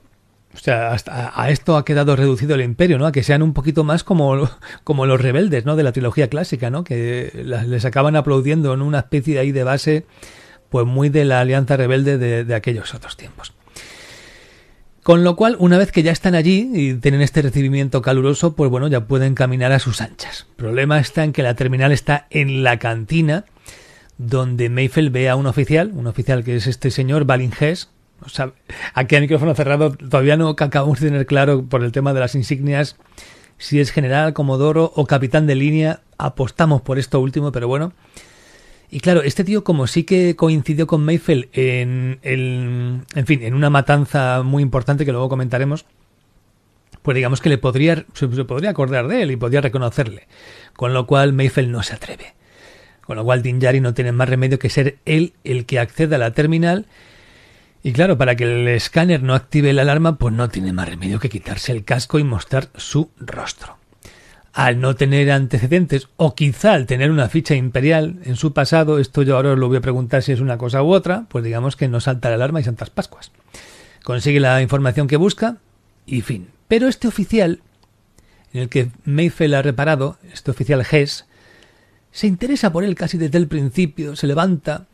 O 0.53 0.57
sea, 0.59 0.91
hasta 0.91 1.33
a 1.39 1.49
esto 1.49 1.77
ha 1.77 1.85
quedado 1.85 2.15
reducido 2.15 2.55
el 2.55 2.61
imperio, 2.61 2.99
¿no? 2.99 3.07
A 3.07 3.11
que 3.11 3.23
sean 3.23 3.41
un 3.41 3.53
poquito 3.53 3.83
más 3.83 4.03
como, 4.03 4.49
como 4.83 5.05
los 5.05 5.19
rebeldes, 5.19 5.65
¿no? 5.65 5.75
De 5.75 5.83
la 5.83 5.91
trilogía 5.91 6.29
clásica, 6.29 6.69
¿no? 6.69 6.83
Que 6.83 7.31
les 7.43 7.85
acaban 7.85 8.15
aplaudiendo 8.15 8.73
en 8.73 8.81
una 8.81 8.99
especie 8.99 9.39
ahí 9.39 9.51
de 9.51 9.63
base, 9.63 10.05
pues 10.69 10.85
muy 10.85 11.09
de 11.09 11.25
la 11.25 11.39
alianza 11.39 11.77
rebelde 11.77 12.17
de, 12.17 12.43
de 12.43 12.55
aquellos 12.55 12.93
otros 12.93 13.17
tiempos. 13.17 13.53
Con 15.03 15.25
lo 15.25 15.35
cual, 15.35 15.57
una 15.59 15.77
vez 15.77 15.91
que 15.91 16.01
ya 16.01 16.13
están 16.13 16.33
allí 16.33 16.69
y 16.73 16.93
tienen 16.93 17.21
este 17.21 17.41
recibimiento 17.41 18.01
caluroso, 18.01 18.55
pues 18.55 18.71
bueno, 18.71 18.87
ya 18.87 19.05
pueden 19.05 19.35
caminar 19.35 19.73
a 19.73 19.79
sus 19.79 19.99
anchas. 19.99 20.45
El 20.51 20.55
problema 20.55 20.97
está 20.97 21.25
en 21.25 21.33
que 21.33 21.43
la 21.43 21.55
terminal 21.55 21.91
está 21.91 22.25
en 22.29 22.63
la 22.63 22.79
cantina, 22.79 23.43
donde 24.17 24.69
Mayfield 24.69 25.11
ve 25.11 25.29
a 25.29 25.35
un 25.35 25.45
oficial, 25.45 25.91
un 25.93 26.07
oficial 26.07 26.45
que 26.45 26.55
es 26.55 26.67
este 26.67 26.89
señor 26.89 27.25
Balingés, 27.25 27.89
aquí 28.93 29.15
a 29.15 29.22
micrófono 29.22 29.56
cerrado 29.56 29.91
todavía 29.91 30.38
no 30.38 30.49
acabamos 30.49 30.99
de 30.99 31.09
tener 31.09 31.25
claro 31.25 31.65
por 31.65 31.83
el 31.83 31.91
tema 31.91 32.13
de 32.13 32.19
las 32.19 32.35
insignias 32.35 32.97
si 33.57 33.79
es 33.79 33.91
general, 33.91 34.33
comodoro 34.33 34.91
o 34.95 35.06
capitán 35.06 35.47
de 35.47 35.56
línea. 35.56 36.01
Apostamos 36.17 36.81
por 36.81 36.99
esto 36.99 37.19
último, 37.22 37.51
pero 37.51 37.67
bueno. 37.67 37.93
Y 38.89 38.99
claro, 38.99 39.23
este 39.23 39.43
tío 39.43 39.63
como 39.63 39.88
sí 39.88 40.03
que 40.03 40.35
coincidió 40.35 40.85
con 40.85 41.03
Mayfield 41.03 41.47
en, 41.53 42.19
en 42.22 43.25
fin, 43.25 43.41
en 43.41 43.53
una 43.53 43.69
matanza 43.69 44.43
muy 44.43 44.61
importante 44.61 45.06
que 45.06 45.11
luego 45.11 45.29
comentaremos, 45.29 45.85
pues 47.01 47.15
digamos 47.15 47.41
que 47.41 47.49
le 47.49 47.57
podría, 47.57 48.06
se, 48.13 48.27
podría 48.27 48.69
acordar 48.69 49.07
de 49.07 49.23
él 49.23 49.31
y 49.31 49.35
podría 49.35 49.61
reconocerle. 49.61 50.27
Con 50.73 50.93
lo 50.93 51.07
cual 51.07 51.33
Mayfield 51.33 51.69
no 51.69 51.83
se 51.83 51.95
atreve. 51.95 52.33
Con 53.01 53.17
lo 53.17 53.23
cual 53.23 53.41
Dinjari 53.41 53.81
no 53.81 53.93
tiene 53.93 54.11
más 54.11 54.29
remedio 54.29 54.59
que 54.59 54.69
ser 54.69 54.97
él 55.06 55.33
el 55.43 55.65
que 55.65 55.79
acceda 55.79 56.17
a 56.17 56.19
la 56.19 56.31
terminal 56.31 56.85
y 57.83 57.91
claro, 57.91 58.17
para 58.17 58.37
que 58.37 58.45
el 58.45 58.67
escáner 58.69 59.21
no 59.23 59.35
active 59.35 59.73
la 59.73 59.81
alarma, 59.81 60.17
pues 60.17 60.33
no 60.33 60.47
tiene 60.47 60.71
más 60.71 60.87
remedio 60.87 61.19
que 61.19 61.27
quitarse 61.27 61.73
el 61.73 61.83
casco 61.83 62.17
y 62.17 62.23
mostrar 62.23 62.69
su 62.77 63.09
rostro. 63.19 63.77
Al 64.53 64.79
no 64.79 64.95
tener 64.95 65.29
antecedentes, 65.31 66.07
o 66.15 66.33
quizá 66.33 66.73
al 66.73 66.85
tener 66.85 67.11
una 67.11 67.27
ficha 67.27 67.55
imperial 67.55 68.19
en 68.23 68.37
su 68.37 68.53
pasado, 68.53 68.99
esto 68.99 69.23
yo 69.23 69.35
ahora 69.35 69.51
os 69.51 69.59
lo 69.59 69.67
voy 69.67 69.77
a 69.77 69.81
preguntar 69.81 70.23
si 70.23 70.31
es 70.31 70.39
una 70.39 70.57
cosa 70.57 70.81
u 70.81 70.93
otra, 70.93 71.25
pues 71.27 71.43
digamos 71.43 71.75
que 71.75 71.89
no 71.89 71.99
salta 71.99 72.29
la 72.29 72.35
alarma 72.35 72.61
y 72.61 72.63
Santas 72.63 72.89
Pascuas. 72.89 73.31
Consigue 74.03 74.39
la 74.39 74.61
información 74.61 75.07
que 75.07 75.17
busca 75.17 75.57
y 76.05 76.21
fin. 76.21 76.49
Pero 76.69 76.87
este 76.87 77.09
oficial, 77.09 77.61
en 78.53 78.61
el 78.61 78.69
que 78.69 78.91
Mayfield 79.03 79.55
ha 79.55 79.61
reparado, 79.61 80.17
este 80.31 80.51
oficial 80.51 80.85
Hess, 80.89 81.25
se 82.11 82.27
interesa 82.27 82.71
por 82.71 82.85
él 82.85 82.95
casi 82.95 83.17
desde 83.17 83.39
el 83.39 83.47
principio, 83.47 84.15
se 84.15 84.27
levanta, 84.27 84.85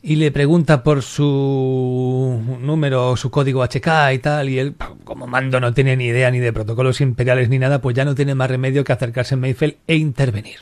y 0.00 0.16
le 0.16 0.30
pregunta 0.30 0.84
por 0.84 1.02
su 1.02 2.40
número, 2.60 3.16
su 3.16 3.30
código 3.30 3.64
HK 3.64 4.12
y 4.14 4.18
tal, 4.18 4.48
y 4.48 4.58
él, 4.58 4.74
como 5.04 5.26
mando, 5.26 5.58
no 5.58 5.74
tiene 5.74 5.96
ni 5.96 6.06
idea 6.06 6.30
ni 6.30 6.38
de 6.38 6.52
protocolos 6.52 7.00
imperiales 7.00 7.48
ni 7.48 7.58
nada, 7.58 7.80
pues 7.80 7.96
ya 7.96 8.04
no 8.04 8.14
tiene 8.14 8.34
más 8.34 8.48
remedio 8.48 8.84
que 8.84 8.92
acercarse 8.92 9.34
a 9.34 9.38
Mayfield 9.38 9.76
e 9.86 9.96
intervenir. 9.96 10.60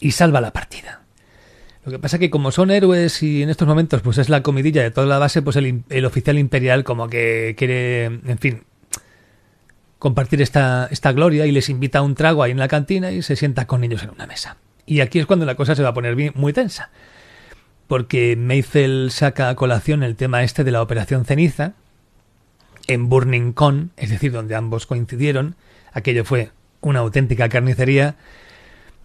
Y 0.00 0.10
salva 0.10 0.40
la 0.40 0.52
partida. 0.52 1.02
Lo 1.84 1.92
que 1.92 1.98
pasa 1.98 2.16
es 2.16 2.20
que 2.20 2.30
como 2.30 2.50
son 2.50 2.70
héroes 2.70 3.22
y 3.22 3.42
en 3.42 3.48
estos 3.48 3.66
momentos 3.66 4.02
pues 4.02 4.18
es 4.18 4.28
la 4.28 4.42
comidilla 4.42 4.82
de 4.82 4.90
toda 4.90 5.06
la 5.06 5.18
base, 5.18 5.40
pues 5.40 5.56
el, 5.56 5.84
el 5.88 6.04
oficial 6.04 6.38
imperial 6.38 6.84
como 6.84 7.08
que 7.08 7.54
quiere, 7.56 8.04
en 8.04 8.38
fin, 8.38 8.64
compartir 9.98 10.42
esta, 10.42 10.86
esta 10.90 11.12
gloria 11.12 11.46
y 11.46 11.52
les 11.52 11.70
invita 11.70 12.00
a 12.00 12.02
un 12.02 12.14
trago 12.14 12.42
ahí 12.42 12.50
en 12.50 12.58
la 12.58 12.68
cantina 12.68 13.10
y 13.10 13.22
se 13.22 13.36
sienta 13.36 13.66
con 13.66 13.84
ellos 13.84 14.02
en 14.02 14.10
una 14.10 14.26
mesa. 14.26 14.58
Y 14.84 15.00
aquí 15.00 15.18
es 15.18 15.24
cuando 15.24 15.46
la 15.46 15.54
cosa 15.54 15.74
se 15.74 15.82
va 15.82 15.88
a 15.88 15.94
poner 15.94 16.34
muy 16.34 16.52
tensa 16.52 16.90
porque 17.88 18.36
Maisel 18.36 19.10
saca 19.10 19.48
a 19.48 19.56
colación 19.56 20.02
el 20.02 20.14
tema 20.14 20.44
este 20.44 20.62
de 20.62 20.70
la 20.70 20.82
Operación 20.82 21.24
Ceniza 21.24 21.72
en 22.86 23.08
Burning 23.08 23.52
Con, 23.52 23.90
es 23.96 24.10
decir, 24.10 24.30
donde 24.30 24.54
ambos 24.54 24.86
coincidieron. 24.86 25.56
Aquello 25.92 26.24
fue 26.24 26.50
una 26.82 27.00
auténtica 27.00 27.48
carnicería. 27.48 28.16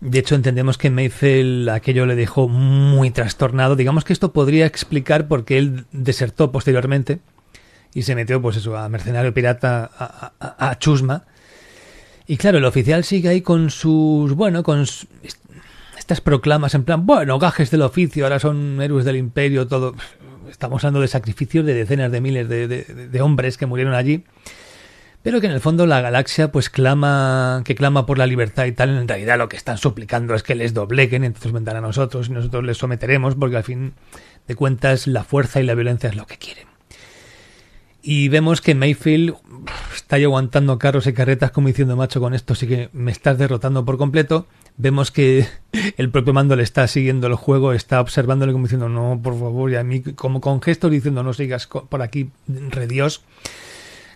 De 0.02 0.20
hecho, 0.20 0.36
entendemos 0.36 0.78
que 0.78 0.90
Mayfield 0.90 1.70
aquello 1.70 2.06
le 2.06 2.16
dejó 2.16 2.50
muy 2.50 3.10
trastornado. 3.10 3.78
Digamos 3.78 4.04
que 4.04 4.12
esto 4.12 4.34
podría 4.34 4.66
explicar 4.66 5.30
por 5.30 5.46
qué 5.46 5.58
él 5.58 5.86
desertó 5.94 6.52
posteriormente 6.52 7.20
y 7.94 8.04
se 8.04 8.16
metió, 8.16 8.42
pues 8.42 8.58
eso, 8.58 8.78
a 8.78 8.90
mercenario 8.90 9.34
pirata, 9.34 9.90
a, 9.98 10.34
a 10.70 10.78
Chusma. 10.78 11.24
Y 12.28 12.38
claro, 12.38 12.58
el 12.58 12.66
oficial 12.66 13.04
sigue 13.06 13.30
ahí 13.30 13.42
con 13.42 13.70
sus, 13.70 14.34
bueno, 14.34 14.64
con 14.64 14.86
estas 16.04 16.20
proclamas 16.20 16.76
en 16.76 16.84
plan, 16.84 17.06
bueno, 17.06 17.40
gajes 17.40 17.72
del 17.72 17.82
oficio, 17.82 18.26
ahora 18.26 18.38
son 18.38 18.82
héroes 18.82 19.06
del 19.06 19.16
imperio, 19.16 19.68
todo. 19.68 19.96
Estamos 20.50 20.84
hablando 20.84 21.00
de 21.00 21.08
sacrificios 21.08 21.66
de 21.66 21.74
decenas 21.74 22.12
de 22.12 22.20
miles 22.20 22.50
de, 22.50 22.68
de, 22.68 22.84
de 22.84 23.22
hombres 23.22 23.58
que 23.58 23.66
murieron 23.66 23.94
allí 23.94 24.26
pero 25.24 25.40
que 25.40 25.48
en 25.48 25.54
el 25.54 25.62
fondo 25.62 25.88
la 25.88 26.02
galaxia 26.02 26.52
pues 26.52 26.70
clama 26.70 27.62
que 27.64 27.76
clama 27.76 28.06
por 28.06 28.18
la 28.18 28.28
libertad 28.28 28.66
y 28.66 28.74
tal 28.74 28.90
en 28.90 29.08
realidad 29.08 29.38
lo 29.38 29.48
que 29.48 29.56
están 29.56 29.78
suplicando 29.78 30.36
es 30.36 30.44
que 30.44 30.54
les 30.54 30.74
dobleguen 30.74 31.24
entonces 31.24 31.54
vendrán 31.54 31.78
a 31.78 31.82
nosotros 31.82 32.28
y 32.28 32.34
nosotros 32.34 32.66
les 32.66 32.78
someteremos 32.78 33.36
porque 33.36 33.56
al 33.56 33.64
fin 33.64 33.94
de 34.48 34.56
cuentas 34.56 35.08
la 35.08 35.24
fuerza 35.24 35.62
y 35.62 35.64
la 35.64 35.76
violencia 35.76 36.10
es 36.10 36.18
lo 36.18 36.28
que 36.28 36.38
quieren 36.38 36.68
y 38.02 38.28
vemos 38.28 38.60
que 38.60 38.76
Mayfield 38.76 39.36
está 39.96 40.18
ahí 40.18 40.26
aguantando 40.26 40.78
carros 40.78 41.08
y 41.08 41.14
carretas 41.14 41.52
como 41.52 41.70
diciendo 41.70 41.96
macho 41.96 42.20
con 42.20 42.34
esto 42.34 42.54
sí 42.54 42.68
que 42.68 42.90
me 42.92 43.14
estás 43.14 43.38
derrotando 43.38 43.86
por 43.86 43.98
completo 43.98 44.46
vemos 44.78 45.12
que 45.12 45.48
el 45.98 46.10
propio 46.10 46.34
mando 46.34 46.56
le 46.56 46.64
está 46.64 46.88
siguiendo 46.88 47.28
el 47.28 47.36
juego, 47.36 47.74
está 47.74 48.02
observándole 48.02 48.52
como 48.52 48.66
diciendo, 48.66 48.90
no, 48.90 49.20
por 49.22 49.40
favor, 49.40 49.72
y 49.72 49.76
a 49.76 49.84
mí 49.84 50.02
como 50.02 50.42
con 50.42 50.62
gestos 50.62 50.92
diciendo, 50.92 51.24
no 51.24 51.34
sigas 51.34 51.68
por 51.68 52.02
aquí, 52.02 52.30
redios. 52.48 53.24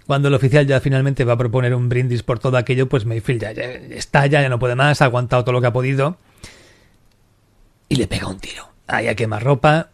Cuando 0.05 0.29
el 0.29 0.33
oficial 0.35 0.65
ya 0.65 0.79
finalmente 0.79 1.25
va 1.25 1.33
a 1.33 1.37
proponer 1.37 1.75
un 1.75 1.89
brindis 1.89 2.23
por 2.23 2.39
todo 2.39 2.55
aquello, 2.55 2.87
pues 2.87 3.05
Mayfield 3.05 3.41
ya, 3.41 3.51
está, 3.51 4.25
ya, 4.25 4.41
ya 4.41 4.47
no 4.47 4.57
puede 4.57 4.75
más, 4.75 5.01
ha 5.01 5.05
aguantado 5.05 5.43
todo 5.43 5.51
lo 5.51 5.61
que 5.61 5.67
ha 5.67 5.73
podido 5.73 6.17
y 7.89 7.95
le 7.95 8.07
pega 8.07 8.27
un 8.27 8.39
tiro. 8.39 8.69
Ahí 8.87 9.07
a 9.07 9.15
quemar 9.15 9.43
ropa, 9.43 9.89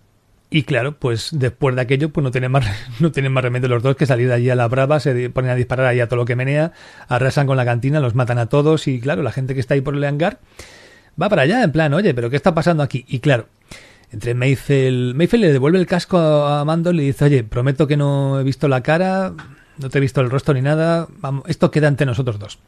y 0.54 0.64
claro, 0.64 1.00
pues 1.00 1.30
después 1.32 1.76
de 1.76 1.82
aquello, 1.82 2.10
pues 2.10 2.24
no 2.24 2.30
tienen 2.30 2.52
más, 2.52 2.64
no 3.00 3.12
tienen 3.12 3.32
más 3.32 3.44
remedio 3.44 3.68
los 3.70 3.82
dos 3.82 3.96
que 3.96 4.06
salir 4.06 4.28
de 4.28 4.36
allí 4.36 4.52
a 4.52 4.56
la 4.56 4.68
brava, 4.68 5.00
se 5.00 5.32
ponen 5.32 5.50
a 5.50 5.56
disparar 5.56 5.88
ahí 5.88 6.00
a 6.00 6.08
todo 6.08 6.18
lo 6.18 6.26
que 6.26 6.36
menea, 6.36 6.74
arrasan 7.08 7.48
con 7.48 7.58
la 7.58 7.66
cantina, 7.66 8.00
los 8.00 8.14
matan 8.14 8.38
a 8.38 8.46
todos 8.46 8.88
y 8.88 9.00
claro, 9.00 9.24
la 9.24 9.32
gente 9.32 9.56
que 9.56 9.60
está 9.60 9.74
ahí 9.74 9.82
por 9.82 9.96
el 9.96 10.04
hangar 10.04 10.38
va 11.20 11.28
para 11.28 11.42
allá 11.42 11.64
en 11.64 11.72
plan, 11.72 11.92
oye, 11.96 12.14
pero 12.14 12.30
¿qué 12.30 12.36
está 12.36 12.54
pasando 12.54 12.84
aquí? 12.84 13.04
Y 13.08 13.18
claro, 13.18 13.48
entre 14.12 14.36
Mayfield, 14.36 15.16
Mayfield 15.16 15.46
le 15.46 15.54
devuelve 15.54 15.80
el 15.80 15.88
casco 15.88 16.20
a 16.20 16.64
Mando 16.66 16.92
y 16.92 16.98
le 16.98 17.04
dice, 17.04 17.26
oye, 17.26 17.44
prometo 17.44 17.88
que 17.88 17.98
no 17.98 18.40
he 18.40 18.44
visto 18.44 18.68
la 18.68 18.84
cara, 18.84 19.34
no 19.80 19.90
te 19.90 19.98
he 19.98 20.02
visto 20.02 20.22
el 20.22 20.30
rostro 20.30 20.54
ni 20.54 20.62
nada, 20.62 21.08
vamos, 21.18 21.46
esto 21.48 21.72
queda 21.72 21.88
entre 21.88 22.06
nosotros 22.06 22.38
dos. 22.38 22.60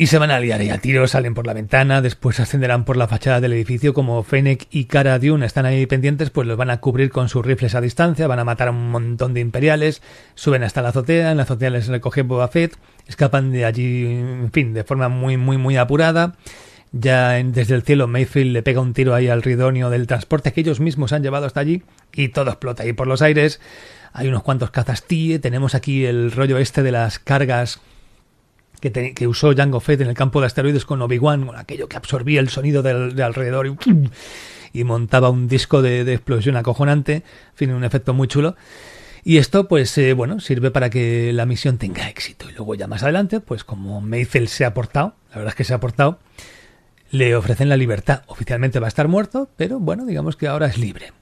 Y 0.00 0.06
se 0.06 0.18
van 0.18 0.30
a 0.30 0.38
liar 0.38 0.62
y 0.62 0.70
a 0.70 0.78
tiros, 0.78 1.10
salen 1.10 1.34
por 1.34 1.44
la 1.44 1.54
ventana, 1.54 2.00
después 2.00 2.38
ascenderán 2.38 2.84
por 2.84 2.96
la 2.96 3.08
fachada 3.08 3.40
del 3.40 3.54
edificio, 3.54 3.94
como 3.94 4.22
Fennec 4.22 4.68
y 4.70 4.84
Cara 4.84 5.18
Dune 5.18 5.44
están 5.44 5.66
ahí 5.66 5.86
pendientes, 5.86 6.30
pues 6.30 6.46
los 6.46 6.56
van 6.56 6.70
a 6.70 6.78
cubrir 6.78 7.10
con 7.10 7.28
sus 7.28 7.44
rifles 7.44 7.74
a 7.74 7.80
distancia, 7.80 8.28
van 8.28 8.38
a 8.38 8.44
matar 8.44 8.68
a 8.68 8.70
un 8.70 8.92
montón 8.92 9.34
de 9.34 9.40
imperiales, 9.40 10.00
suben 10.36 10.62
hasta 10.62 10.82
la 10.82 10.90
azotea, 10.90 11.32
en 11.32 11.36
la 11.36 11.42
azotea 11.42 11.70
les 11.70 11.88
recoge 11.88 12.22
Boba 12.22 12.46
Fett, 12.46 12.76
escapan 13.08 13.50
de 13.50 13.64
allí, 13.64 14.04
en 14.04 14.52
fin, 14.52 14.72
de 14.72 14.84
forma 14.84 15.08
muy, 15.08 15.36
muy, 15.36 15.56
muy 15.56 15.76
apurada. 15.76 16.36
Ya 16.92 17.32
desde 17.32 17.74
el 17.74 17.82
cielo 17.82 18.06
Mayfield 18.06 18.52
le 18.52 18.62
pega 18.62 18.80
un 18.80 18.94
tiro 18.94 19.16
ahí 19.16 19.26
al 19.26 19.42
ridonio 19.42 19.90
del 19.90 20.06
transporte 20.06 20.52
que 20.52 20.60
ellos 20.60 20.78
mismos 20.78 21.12
han 21.12 21.24
llevado 21.24 21.46
hasta 21.46 21.58
allí 21.58 21.82
y 22.14 22.28
todo 22.28 22.50
explota 22.50 22.84
ahí 22.84 22.92
por 22.92 23.08
los 23.08 23.20
aires. 23.20 23.60
Hay 24.12 24.28
unos 24.28 24.44
cuantos 24.44 24.70
cazas 24.70 25.02
TIE, 25.02 25.40
tenemos 25.40 25.74
aquí 25.74 26.06
el 26.06 26.30
rollo 26.30 26.56
este 26.58 26.84
de 26.84 26.92
las 26.92 27.18
cargas 27.18 27.80
que, 28.80 29.26
usó 29.26 29.54
Jango 29.54 29.80
Fett 29.80 30.00
en 30.00 30.08
el 30.08 30.14
campo 30.14 30.40
de 30.40 30.46
asteroides 30.46 30.84
con 30.84 31.02
Obi-Wan, 31.02 31.46
con 31.46 31.56
aquello 31.56 31.88
que 31.88 31.96
absorbía 31.96 32.40
el 32.40 32.48
sonido 32.48 32.82
de 32.82 33.22
alrededor 33.22 33.66
y, 33.66 33.76
y, 34.72 34.84
montaba 34.84 35.30
un 35.30 35.48
disco 35.48 35.82
de, 35.82 36.04
de, 36.04 36.14
explosión 36.14 36.56
acojonante, 36.56 37.14
en 37.14 37.22
fin, 37.54 37.72
un 37.72 37.84
efecto 37.84 38.14
muy 38.14 38.28
chulo. 38.28 38.56
Y 39.24 39.38
esto, 39.38 39.68
pues, 39.68 39.96
eh, 39.98 40.12
bueno, 40.14 40.40
sirve 40.40 40.70
para 40.70 40.90
que 40.90 41.32
la 41.32 41.44
misión 41.44 41.76
tenga 41.76 42.08
éxito. 42.08 42.48
Y 42.48 42.54
luego 42.54 42.74
ya 42.74 42.86
más 42.86 43.02
adelante, 43.02 43.40
pues 43.40 43.64
como 43.64 44.00
Mayfield 44.00 44.48
se 44.48 44.64
ha 44.64 44.74
portado, 44.74 45.14
la 45.30 45.36
verdad 45.36 45.50
es 45.50 45.54
que 45.54 45.64
se 45.64 45.74
ha 45.74 45.80
portado, 45.80 46.18
le 47.10 47.36
ofrecen 47.36 47.68
la 47.68 47.76
libertad. 47.76 48.22
Oficialmente 48.26 48.80
va 48.80 48.86
a 48.86 48.88
estar 48.88 49.08
muerto, 49.08 49.50
pero 49.56 49.80
bueno, 49.80 50.06
digamos 50.06 50.36
que 50.36 50.48
ahora 50.48 50.66
es 50.66 50.78
libre. 50.78 51.12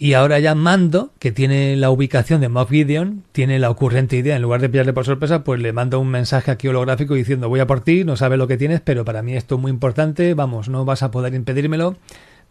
Y 0.00 0.12
ahora 0.12 0.38
ya 0.38 0.54
Mando, 0.54 1.12
que 1.18 1.32
tiene 1.32 1.74
la 1.74 1.90
ubicación 1.90 2.40
de 2.40 2.48
Moff 2.48 2.70
Gideon, 2.70 3.24
tiene 3.32 3.58
la 3.58 3.68
ocurrente 3.68 4.16
idea, 4.16 4.36
en 4.36 4.42
lugar 4.42 4.60
de 4.60 4.68
pillarle 4.68 4.92
por 4.92 5.04
sorpresa, 5.04 5.42
pues 5.42 5.60
le 5.60 5.72
manda 5.72 5.98
un 5.98 6.08
mensaje 6.08 6.52
aquí 6.52 6.68
holográfico 6.68 7.14
diciendo 7.14 7.48
voy 7.48 7.58
a 7.58 7.66
por 7.66 7.80
ti, 7.80 8.04
no 8.04 8.16
sabes 8.16 8.38
lo 8.38 8.46
que 8.46 8.56
tienes, 8.56 8.80
pero 8.80 9.04
para 9.04 9.22
mí 9.22 9.34
esto 9.34 9.56
es 9.56 9.60
muy 9.60 9.70
importante, 9.70 10.34
vamos, 10.34 10.68
no 10.68 10.84
vas 10.84 11.02
a 11.02 11.10
poder 11.10 11.34
impedírmelo, 11.34 11.96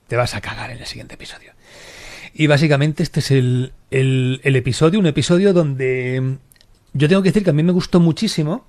te 0.08 0.17
vas 0.17 0.35
a 0.35 0.42
cagar 0.42 0.72
en 0.72 0.80
el 0.80 0.85
siguiente 0.85 1.15
episodio. 1.15 1.53
Y 2.33 2.47
básicamente 2.47 3.01
este 3.01 3.22
es 3.22 3.31
el, 3.31 3.72
el, 3.92 4.56
episodio, 4.56 4.99
un 4.99 5.08
episodio 5.08 5.53
donde 5.53 6.38
yo 6.94 7.08
tengo 7.08 7.24
que 7.24 7.30
decir 7.30 7.46
que 7.46 7.51
a 7.51 7.53
mí 7.53 7.63
me 7.63 7.72
gustó 7.72 8.01
muchísimo. 8.01 8.65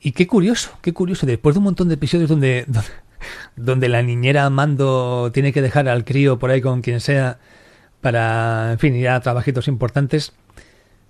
Y 0.00 0.12
qué 0.12 0.26
curioso, 0.26 0.78
qué 0.82 0.92
curioso, 0.92 1.26
después 1.26 1.54
de 1.54 1.58
un 1.58 1.64
montón 1.64 1.88
de 1.88 1.94
episodios 1.94 2.28
donde 2.28 2.66
donde 3.56 3.88
la 3.88 4.02
niñera 4.02 4.48
Mando 4.50 5.30
tiene 5.32 5.52
que 5.52 5.62
dejar 5.62 5.88
al 5.88 6.04
crío 6.04 6.38
por 6.38 6.50
ahí 6.50 6.60
con 6.60 6.82
quien 6.82 7.00
sea 7.00 7.38
para, 8.00 8.72
en 8.72 8.78
fin, 8.78 8.94
ir 8.94 9.08
a 9.08 9.20
trabajitos 9.20 9.68
importantes. 9.68 10.32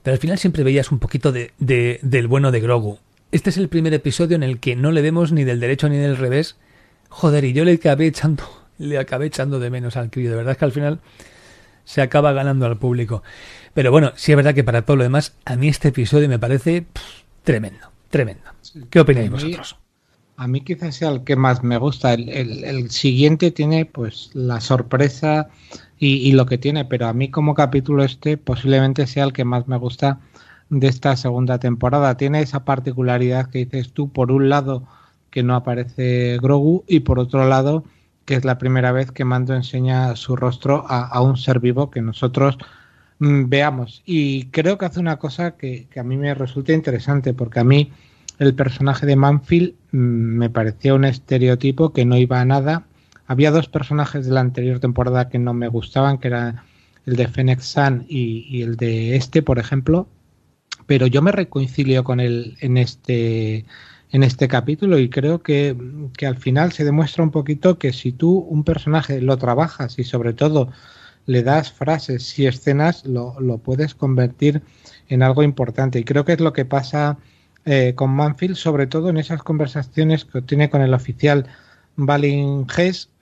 Pero 0.03 0.15
al 0.15 0.21
final 0.21 0.39
siempre 0.39 0.65
veías 0.65 0.91
un 0.91 0.99
poquito 0.99 1.33
de, 1.33 1.53
de, 1.59 1.99
del 2.03 2.27
bueno 2.27 2.51
de 2.51 2.61
Grogu. 2.61 2.99
Este 3.31 3.51
es 3.51 3.57
el 3.57 3.69
primer 3.69 3.95
episodio 3.95 4.37
en 4.37 4.43
el 4.43 4.61
que 4.61 4.77
no 4.77 4.93
le 4.93 5.01
vemos 5.01 5.33
ni 5.33 5.45
del 5.45 5.61
derecho 5.61 5.89
ni 5.89 5.97
del 5.97 6.17
revés. 6.17 6.57
Joder, 7.09 7.45
y 7.45 7.53
yo 7.53 7.65
le 7.65 7.73
acabé 7.73 8.07
echando, 8.07 8.45
le 8.79 8.99
acabé 8.99 9.27
echando 9.27 9.59
de 9.59 9.71
menos 9.71 9.97
al 9.97 10.11
crío. 10.11 10.31
De 10.31 10.37
verdad 10.37 10.53
es 10.53 10.59
que 10.59 10.65
al 10.65 10.73
final 10.73 11.01
se 11.85 12.03
acaba 12.03 12.33
ganando 12.33 12.67
al 12.67 12.79
público. 12.79 13.23
Pero 13.75 13.91
bueno, 13.91 14.13
sí 14.17 14.33
es 14.33 14.37
verdad 14.37 14.55
que 14.55 14.65
para 14.65 14.83
todo 14.83 14.97
lo 14.97 15.03
demás, 15.03 15.35
a 15.45 15.57
mí 15.57 15.69
este 15.69 15.89
episodio 15.89 16.29
me 16.29 16.39
parece 16.39 16.87
tremendo, 17.43 17.91
tremendo. 18.11 18.45
¿Qué 18.91 19.01
opináis 19.01 19.31
vosotros? 19.31 19.77
A 20.37 20.49
mí 20.49 20.63
quizás 20.63 20.97
sea 20.97 21.11
el 21.11 21.25
que 21.25 21.37
más 21.37 21.63
me 21.63 21.77
gusta. 21.79 22.15
El, 22.15 22.91
siguiente 22.91 23.51
tiene 23.51 23.85
pues 23.87 24.31
la 24.35 24.61
sorpresa 24.61 25.49
y, 25.99 26.33
lo 26.33 26.47
que 26.47 26.59
tiene, 26.59 26.85
pero 26.85 27.07
a 27.07 27.13
mí 27.13 27.31
como 27.31 27.55
capítulo 27.55 28.03
este 28.03 28.37
posiblemente 28.37 29.07
sea 29.07 29.25
el 29.25 29.33
que 29.33 29.45
más 29.45 29.69
me 29.69 29.77
gusta 29.77 30.21
de 30.71 30.89
esta 30.89 31.17
segunda 31.17 31.59
temporada. 31.59 32.17
Tiene 32.17 32.41
esa 32.41 32.65
particularidad 32.65 33.51
que 33.51 33.67
dices 33.67 33.93
tú, 33.93 34.11
por 34.11 34.33
un 34.33 34.49
lado 34.49 34.85
que 35.31 35.43
no 35.43 35.55
aparece 35.55 36.39
Grogu 36.41 36.85
y 36.89 37.01
por 37.01 37.19
otro 37.19 37.47
lado 37.47 37.85
que 38.25 38.35
es 38.35 38.45
la 38.45 38.59
primera 38.59 38.93
vez 38.93 39.11
que 39.11 39.25
Mando 39.25 39.55
enseña 39.55 40.15
su 40.17 40.37
rostro 40.37 40.85
a, 40.89 41.21
un 41.21 41.37
ser 41.37 41.61
vivo 41.61 41.91
que 41.91 42.01
nosotros 42.03 42.57
mm, 43.19 43.49
veamos. 43.49 44.03
Y 44.07 44.47
creo 44.47 44.79
que 44.79 44.87
hace 44.87 45.01
una 45.01 45.19
cosa 45.19 45.57
que, 45.57 45.89
a 45.97 46.03
mí 46.03 46.17
me 46.17 46.35
resulta 46.35 46.73
interesante, 46.73 47.35
porque 47.35 47.61
a 47.61 47.65
mí 47.65 47.93
el 48.39 48.55
personaje 48.55 49.07
de 49.07 49.17
Manfield 49.17 49.75
mm, 49.93 49.97
me 49.97 50.51
parecía 50.51 50.95
un 50.95 51.05
estereotipo 51.05 51.93
que 51.93 52.05
no 52.05 52.17
iba 52.17 52.41
a 52.41 52.45
nada. 52.45 52.87
Había 53.27 53.51
dos 53.51 53.69
personajes 53.69 54.27
de 54.27 54.33
la 54.33 54.41
anterior 54.41 54.81
temporada 54.81 55.29
que 55.29 55.39
no 55.39 55.55
me 55.55 55.69
gustaban, 55.69 56.19
que 56.19 56.29
era 56.29 56.65
el 57.07 57.17
de 57.17 57.29
Fennec 57.29 57.61
Sun 57.61 58.05
y, 58.09 58.63
el 58.63 58.77
de 58.77 59.17
este, 59.17 59.43
por 59.43 59.59
ejemplo. 59.59 60.09
Pero 60.87 61.07
yo 61.07 61.23
me 61.23 61.33
reconcilio 61.33 62.05
con 62.05 62.21
él 62.21 62.57
en 62.61 62.77
este 62.77 63.65
en 64.11 64.23
este 64.23 64.47
capítulo 64.47 64.99
y 64.99 65.09
creo 65.09 65.43
que, 65.43 65.75
al 66.27 66.37
final 66.37 66.73
se 66.73 66.85
demuestra 66.85 67.25
un 67.25 67.31
poquito 67.31 67.79
que 67.79 67.95
si 67.95 68.13
tú 68.13 68.41
un 68.41 68.63
personaje 68.63 69.23
lo 69.23 69.39
trabajas 69.39 69.99
y 69.99 70.05
sobre 70.05 70.35
todo 70.35 70.71
le 71.25 71.43
das 71.43 71.73
frases 71.73 72.39
y 72.39 72.47
escenas, 72.47 73.07
lo, 73.07 73.41
lo 73.41 73.57
puedes 73.57 73.95
convertir 73.95 74.61
en 75.09 75.23
algo 75.23 75.43
importante. 75.43 75.99
Y 75.99 76.05
creo 76.05 76.27
que 76.27 76.35
es 76.35 76.41
lo 76.41 76.53
que 76.53 76.67
pasa 76.67 77.17
eh, 77.65 77.93
con 77.95 78.11
Manfield, 78.11 78.57
sobre 78.57 78.87
todo 78.87 79.09
en 79.11 79.17
esas 79.17 79.43
conversaciones 79.43 80.25
que 80.25 80.43
tiene 80.43 80.71
con 80.71 80.83
el 80.83 80.95
oficial 80.95 81.47
Balin 81.97 82.67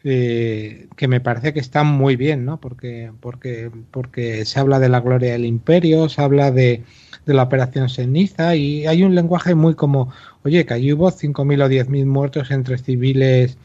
eh, 0.04 0.88
que 0.96 1.08
me 1.08 1.20
parece 1.20 1.52
que 1.52 1.60
están 1.60 1.86
muy 1.88 2.16
bien, 2.16 2.44
¿no? 2.44 2.60
Porque, 2.60 3.12
porque, 3.20 3.70
porque 3.90 4.44
se 4.44 4.60
habla 4.60 4.78
de 4.78 4.88
la 4.88 5.00
gloria 5.00 5.32
del 5.32 5.44
imperio, 5.44 6.08
se 6.08 6.22
habla 6.22 6.50
de, 6.50 6.84
de 7.26 7.34
la 7.34 7.42
operación 7.42 7.88
Ceniza 7.88 8.54
y 8.56 8.86
hay 8.86 9.02
un 9.02 9.14
lenguaje 9.14 9.54
muy 9.54 9.74
como, 9.74 10.12
oye, 10.44 10.64
que 10.64 10.74
allí 10.74 10.92
hubo 10.92 11.10
5.000 11.10 11.64
o 11.64 11.68
10.000 11.68 12.06
muertos 12.06 12.50
entre 12.50 12.78
civiles 12.78 13.58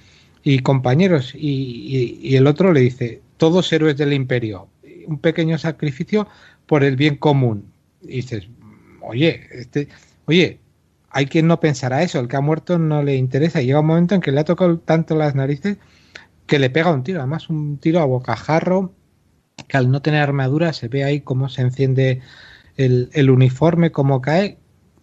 y 0.44 0.60
compañeros 0.60 1.34
y, 1.36 2.20
y, 2.22 2.36
el 2.36 2.48
otro 2.48 2.74
le 2.74 2.82
dice, 2.82 3.22
todos 3.38 3.72
héroes 3.72 3.98
del 3.98 4.14
imperio, 4.14 4.68
un 5.08 5.20
pequeño 5.20 5.58
sacrificio 5.58 6.28
por 6.66 6.84
el 6.84 6.96
bien 6.96 7.16
común. 7.16 7.66
Y 8.02 8.18
dices, 8.18 8.48
oye, 9.02 9.42
este, 9.52 9.88
oye, 10.26 10.60
hay 11.16 11.28
quien 11.28 11.48
no 11.48 11.62
pensará 11.62 12.04
eso, 12.04 12.20
el 12.20 12.28
que 12.28 12.36
ha 12.36 12.42
muerto 12.42 12.78
no 12.78 13.02
le 13.02 13.16
interesa. 13.16 13.62
Y 13.62 13.68
llega 13.68 13.80
un 13.80 13.86
momento 13.86 14.16
en 14.16 14.22
que 14.22 14.34
le 14.34 14.42
ha 14.42 14.44
tocado 14.44 14.80
tanto 14.80 15.16
las 15.16 15.34
narices 15.34 15.78
que 16.46 16.60
le 16.60 16.70
pega 16.70 16.92
un 16.92 17.04
tiro, 17.04 17.20
además 17.20 17.50
un 17.50 17.78
tiro 17.78 18.02
a 18.02 18.06
bocajarro, 18.06 18.92
que 19.70 19.78
al 19.78 19.90
no 19.90 20.02
tener 20.02 20.22
armadura 20.22 20.74
se 20.74 20.90
ve 20.90 21.06
ahí 21.06 21.22
cómo 21.22 21.48
se 21.48 21.62
enciende 21.62 22.20
el, 22.76 23.30
uniforme 23.30 23.94
como 23.94 24.22
cae. 24.22 24.58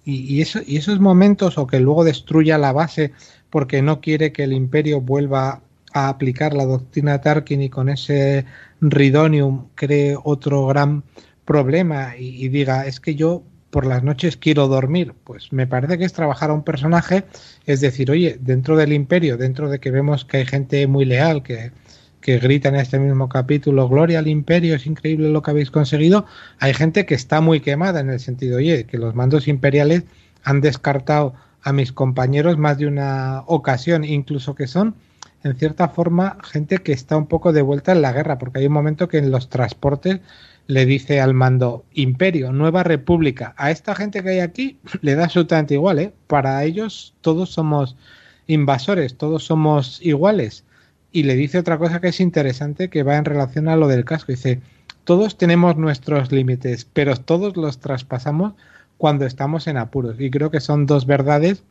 Y, 0.05 0.43
eso, 0.43 0.61
y 0.67 0.77
esos 0.77 1.01
momentos 1.01 1.57
o 1.57 1.67
que 1.67 1.81
luego 1.81 2.05
destruya 2.05 2.59
la 2.59 2.73
base 2.73 3.13
porque 3.49 3.81
no 3.81 4.03
quiere 4.03 4.33
que 4.33 4.45
el 4.45 4.53
imperio 4.53 5.01
vuelva 5.01 5.63
a 5.95 6.09
aplicar 6.11 6.53
la 6.53 6.67
doctrina 6.67 7.23
Tarkin 7.23 7.63
y 7.63 7.71
con 7.71 7.89
ese 7.89 8.45
Ridonium 8.83 9.69
cree 9.77 10.15
otro 10.23 10.67
gran 10.67 11.05
problema 11.47 12.17
y, 12.19 12.49
diga 12.49 12.87
es 12.87 13.01
que 13.01 13.15
yo 13.15 13.45
por 13.73 13.87
las 13.87 14.03
noches 14.03 14.37
quiero 14.37 14.69
dormir, 14.69 15.15
pues 15.25 15.51
me 15.51 15.67
parece 15.67 15.97
que 15.97 16.05
es 16.05 16.13
trabajar 16.13 16.51
a 16.51 16.53
un 16.53 16.63
personaje, 16.63 17.25
es 17.65 17.81
decir, 17.81 18.11
oye, 18.11 18.37
dentro 18.39 18.77
del 18.77 18.93
imperio, 18.93 19.39
dentro 19.39 19.71
de 19.71 19.81
que 19.81 19.91
vemos 19.91 20.27
que 20.27 20.37
hay 20.37 20.45
gente 20.45 20.87
muy 20.87 21.07
leal, 21.07 21.43
que, 21.43 21.73
que 22.21 22.39
grita 22.39 22.69
en 22.69 22.75
este 22.75 22.99
mismo 22.99 23.31
capítulo, 23.31 23.89
Gloria 23.89 24.19
al 24.19 24.29
imperio, 24.29 24.77
es 24.77 24.85
increíble 24.85 25.31
lo 25.31 25.41
que 25.41 25.53
habéis 25.53 25.71
conseguido, 25.71 26.27
hay 26.59 26.75
gente 26.75 27.07
que 27.07 27.15
está 27.15 27.41
muy 27.41 27.61
quemada 27.61 28.01
en 28.01 28.11
el 28.11 28.21
sentido, 28.21 28.59
oye, 28.59 28.85
que 28.85 28.99
los 28.99 29.15
mandos 29.15 29.49
imperiales 29.49 30.05
han 30.45 30.61
descartado 30.61 31.33
a 31.63 31.73
mis 31.73 31.93
compañeros 31.93 32.59
más 32.59 32.77
de 32.77 32.87
una 32.87 33.43
ocasión, 33.47 34.05
incluso 34.05 34.55
que 34.55 34.67
son, 34.67 34.97
en 35.45 35.57
cierta 35.57 35.89
forma, 35.89 36.37
gente 36.45 36.77
que 36.79 36.93
está 36.93 37.17
un 37.17 37.27
poco 37.27 37.55
de 37.55 37.63
vuelta 37.63 37.93
en 37.93 38.03
la 38.03 38.13
guerra, 38.13 38.37
porque 38.37 38.59
hay 38.59 38.67
un 38.67 38.75
momento 38.75 39.09
que 39.09 39.17
en 39.17 39.31
los 39.31 39.49
transportes 39.49 40.21
le 40.67 40.87
dice 40.87 41.21
al 41.21 41.35
mando 41.35 41.85
Imperio, 41.93 42.53
Nueva 42.53 42.83
República. 42.83 43.55
A 43.57 43.71
esta 43.71 43.95
gente 43.95 44.23
que 44.23 44.31
hay 44.31 44.41
aquí 44.41 44.79
le 45.03 45.15
da 45.15 45.25
absolutamente 45.25 45.75
igual, 45.75 45.99
¿eh? 45.99 46.13
Para 46.27 46.63
ellos 46.65 47.15
todos 47.21 47.51
somos 47.51 47.97
invasores, 48.47 49.17
todos 49.17 49.45
somos 49.45 50.01
iguales 50.03 50.65
y 51.13 51.25
le 51.25 51.37
dice 51.37 51.59
otra 51.59 51.79
cosa 51.79 52.01
que 52.01 52.09
es 52.09 52.21
interesante 52.21 52.89
que 52.89 53.03
va 53.03 53.17
en 53.17 53.27
relación 53.27 53.69
a 53.69 53.77
lo 53.77 53.87
del 53.87 54.05
casco. 54.05 54.33
Dice, 54.33 54.61
todos 55.05 55.37
tenemos 55.37 55.77
nuestros 55.77 56.33
límites, 56.33 56.87
pero 56.91 57.17
todos 57.17 57.57
los 57.57 57.79
traspasamos 57.79 58.55
cuando 58.97 59.27
estamos 59.27 59.67
en 59.67 59.77
apuros. 59.77 60.17
Y 60.19 60.31
creo 60.31 60.51
que 60.51 60.61
son 60.61 60.87
dos 60.87 61.07
verdades 61.07 61.63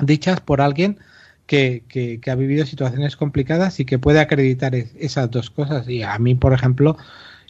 dichas 0.00 0.40
por 0.40 0.60
alguien 0.60 0.98
que, 1.46 1.84
que, 1.88 2.30
ha 2.30 2.34
vivido 2.34 2.64
situaciones 2.64 3.16
complicadas 3.16 3.80
y 3.80 3.84
que 3.84 3.98
puede 3.98 4.20
acreditar 4.20 4.74
esas 4.74 5.30
dos 5.30 5.50
cosas. 5.50 5.86
Y 5.88 6.02
a 6.02 6.18
mí, 6.18 6.34
por 6.34 6.54
ejemplo, 6.54 6.96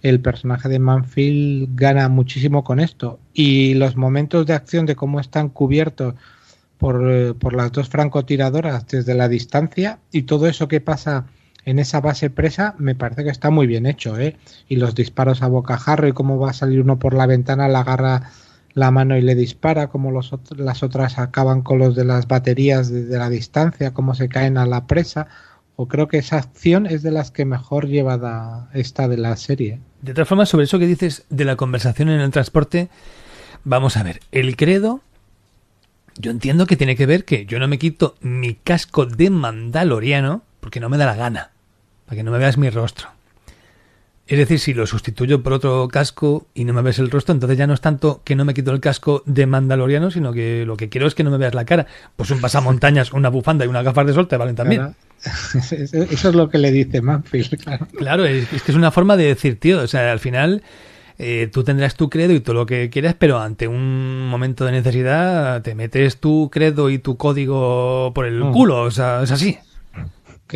el 0.05 0.21
personaje 0.21 0.69
de 0.69 0.79
Manfield 0.79 1.71
gana 1.75 2.11
muchísimo 2.11 2.63
con 2.63 2.79
esto. 2.79 3.19
Y 3.33 3.73
los 3.73 3.97
momentos 3.97 4.45
de 4.45 4.53
acción 4.53 4.85
de 4.85 4.97
cómo 4.97 5.19
están 5.19 5.49
cubiertos 5.49 6.15
eh, 6.15 7.33
por, 7.39 7.55
las 7.55 7.73
dos 7.73 7.89
francotiradoras 7.89 8.87
desde 8.87 9.15
la 9.15 9.29
distancia 9.29 10.01
y 10.13 10.25
todo 10.25 10.47
eso 10.47 10.69
que 10.69 10.83
pasa 10.83 11.25
en 11.65 11.79
esa 11.79 12.03
base 12.03 12.29
presa 12.29 12.75
me 12.77 12.95
parece 12.95 13.25
que 13.25 13.31
está 13.31 13.49
muy 13.49 13.67
bien 13.67 13.87
hecho, 13.87 14.21
¿eh? 14.21 14.37
Y 14.69 14.77
los 14.77 14.95
disparos 14.95 15.41
a 15.41 15.49
bocajarro 15.49 16.07
y 16.07 16.13
cómo 16.13 16.39
va 16.39 16.51
a 16.51 16.53
salir 16.53 16.83
uno 16.83 16.99
por 16.99 17.15
la 17.15 17.25
ventana, 17.25 17.69
le 17.69 17.77
agarra 17.79 18.31
la 18.75 18.91
mano 18.91 19.17
y 19.17 19.23
le 19.23 19.35
dispara, 19.35 19.89
como 19.89 20.11
los 20.11 20.35
las 20.55 20.83
otras 20.83 21.19
acaban 21.19 21.63
con 21.63 21.79
los 21.79 21.97
de 21.97 22.05
las 22.05 22.29
baterías 22.29 22.91
desde 22.91 23.17
la 23.17 23.31
distancia, 23.31 23.95
cómo 23.95 24.15
se 24.15 24.29
caen 24.29 24.59
a 24.59 24.67
la 24.67 24.87
presa. 24.87 25.29
O 25.77 25.89
creo 25.89 26.09
que 26.09 26.19
esa 26.19 26.37
acción 26.37 26.85
es 26.87 27.03
de 27.03 27.11
las 27.11 27.31
que 27.31 27.47
mejor 27.47 27.89
llevada 27.89 28.69
esta 28.75 29.09
de 29.09 29.17
la 29.17 29.35
serie. 29.37 29.81
De 30.05 30.13
otra 30.13 30.27
forma, 30.27 30.45
sobre 30.45 30.65
eso 30.65 30.79
que 30.79 30.87
dices 30.87 31.25
de 31.31 31.47
la 31.47 31.57
conversación 31.57 32.11
en 32.11 32.21
el 32.21 32.31
transporte, 32.31 32.91
vamos 33.65 33.97
a 33.97 34.03
ver, 34.03 34.21
el 34.33 34.55
credo 34.55 35.01
yo 36.19 36.31
entiendo 36.31 36.67
que 36.67 36.77
tiene 36.77 36.95
que 36.95 37.07
ver 37.07 37.25
que 37.25 37.47
yo 37.47 37.59
no 37.59 37.69
me 37.69 37.79
quito 37.79 38.15
mi 38.21 38.53
casco 38.53 39.07
de 39.07 39.31
mandaloriano 39.31 40.43
porque 40.61 40.79
no 40.79 40.91
me 40.91 40.99
da 40.99 41.07
la 41.07 41.15
gana, 41.15 41.53
para 42.05 42.19
que 42.19 42.23
no 42.23 42.33
me 42.33 42.37
veas 42.37 42.59
mi 42.59 42.69
rostro. 42.69 43.09
Es 44.27 44.39
decir, 44.39 44.59
si 44.59 44.73
lo 44.73 44.87
sustituyo 44.87 45.43
por 45.43 45.53
otro 45.53 45.87
casco 45.89 46.47
y 46.55 46.65
no 46.65 46.73
me 46.73 46.81
ves 46.81 46.99
el 46.99 47.11
rostro, 47.11 47.35
entonces 47.35 47.59
ya 47.59 47.67
no 47.67 47.75
es 47.75 47.83
tanto 47.83 48.23
que 48.25 48.35
no 48.35 48.47
me 48.47 48.55
quito 48.55 48.71
el 48.71 48.81
casco 48.81 49.23
de 49.27 49.47
mandaloriano, 49.47 50.11
sino 50.11 50.33
que 50.33 50.65
lo 50.65 50.79
que 50.79 50.89
quiero 50.89 51.07
es 51.07 51.15
que 51.15 51.25
no 51.25 51.31
me 51.31 51.37
veas 51.37 51.55
la 51.55 51.67
cara. 51.67 51.87
Pues 52.17 52.31
un 52.31 52.41
pasamontañas, 52.41 53.13
una 53.13 53.29
bufanda 53.29 53.67
y 53.67 53.69
una 53.69 53.83
gafas 53.83 54.07
de 54.07 54.15
sol 54.15 54.27
te 54.27 54.39
valen 54.39 54.57
también. 54.57 54.95
Eso 55.55 56.29
es 56.29 56.35
lo 56.35 56.49
que 56.49 56.59
le 56.59 56.73
dice 56.73 57.03
Manfield, 57.03 57.63
claro. 57.63 57.87
Claro, 57.97 58.25
es, 58.25 58.51
es 58.53 58.63
que 58.63 58.73
es 58.73 58.77
una 58.77 58.91
forma 58.91 59.17
de 59.17 59.25
decir, 59.25 59.61
tío, 59.61 59.81
o 59.81 59.87
sea, 59.87 60.11
al 60.11 60.21
final 60.21 60.63
eh, 61.19 61.49
tú 61.53 61.63
tendrás 61.63 61.95
tu 61.95 62.11
credo 62.11 62.33
y 62.33 62.41
todo 62.41 62.55
lo 62.55 62.67
que 62.67 62.91
quieras, 62.91 63.15
pero 63.19 63.39
ante 63.39 63.69
un 63.69 64.27
momento 64.27 64.65
de 64.65 64.73
necesidad 64.73 65.63
te 65.63 65.75
metes 65.75 66.19
tu 66.19 66.51
credo 66.51 66.91
y 66.91 66.99
tu 66.99 67.17
código 67.17 68.13
por 68.15 68.27
el 68.27 68.43
mm. 68.43 68.53
culo, 68.53 68.83
o 68.83 68.91
sea, 68.91 69.23
es 69.23 69.31
así. 69.31 69.59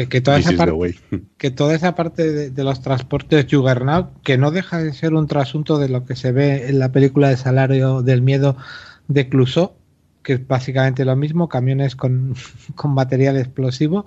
Que, 0.07 0.21
toda, 0.21 0.39
esa 0.39 0.53
que 1.39 1.51
toda 1.51 1.75
esa 1.75 1.95
parte 1.95 2.51
de, 2.51 2.65
los 2.65 2.83
transportes 2.83 3.47
Juggernaut, 3.51 4.23
que 4.23 4.39
no 4.39 4.51
deja 4.51 4.79
de 4.79 4.93
ser 4.93 5.15
un 5.15 5.27
trasunto 5.27 5.79
de 5.79 5.89
lo 5.89 6.05
que 6.05 6.15
se 6.15 6.31
ve 6.31 6.69
en 6.69 6.79
la 6.79 6.93
película 6.93 7.29
de 7.29 7.37
Salario 7.37 8.03
del 8.03 8.23
Miedo 8.23 8.57
de 9.09 9.29
Clouseau, 9.29 9.73
que 10.23 10.35
es 10.35 10.47
básicamente 10.47 11.05
lo 11.05 11.17
mismo, 11.17 11.49
camiones 11.49 11.97
con, 11.97 12.35
material 12.85 13.37
explosivo 13.37 14.07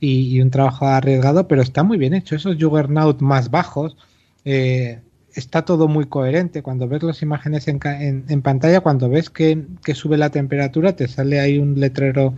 y, 0.00 0.34
y, 0.34 0.40
un 0.40 0.50
trabajo 0.50 0.86
arriesgado, 0.86 1.46
pero 1.46 1.62
está 1.62 1.82
muy 1.82 1.98
bien 1.98 2.14
hecho. 2.14 2.34
Esos 2.34 2.56
Juggernaut 2.58 3.20
más 3.20 3.50
bajos, 3.50 3.96
eh, 4.44 5.00
está 5.34 5.64
todo 5.64 5.88
muy 5.88 6.06
coherente. 6.06 6.62
Cuando 6.62 6.88
ves 6.88 7.02
las 7.02 7.22
imágenes 7.22 7.68
en, 7.68 7.80
en, 7.84 8.42
pantalla, 8.42 8.80
cuando 8.80 9.08
ves 9.08 9.30
que, 9.30 9.64
sube 9.94 10.16
la 10.16 10.30
temperatura, 10.30 10.96
te 10.96 11.08
sale 11.08 11.40
ahí 11.40 11.58
un 11.58 11.78
letrero 11.78 12.34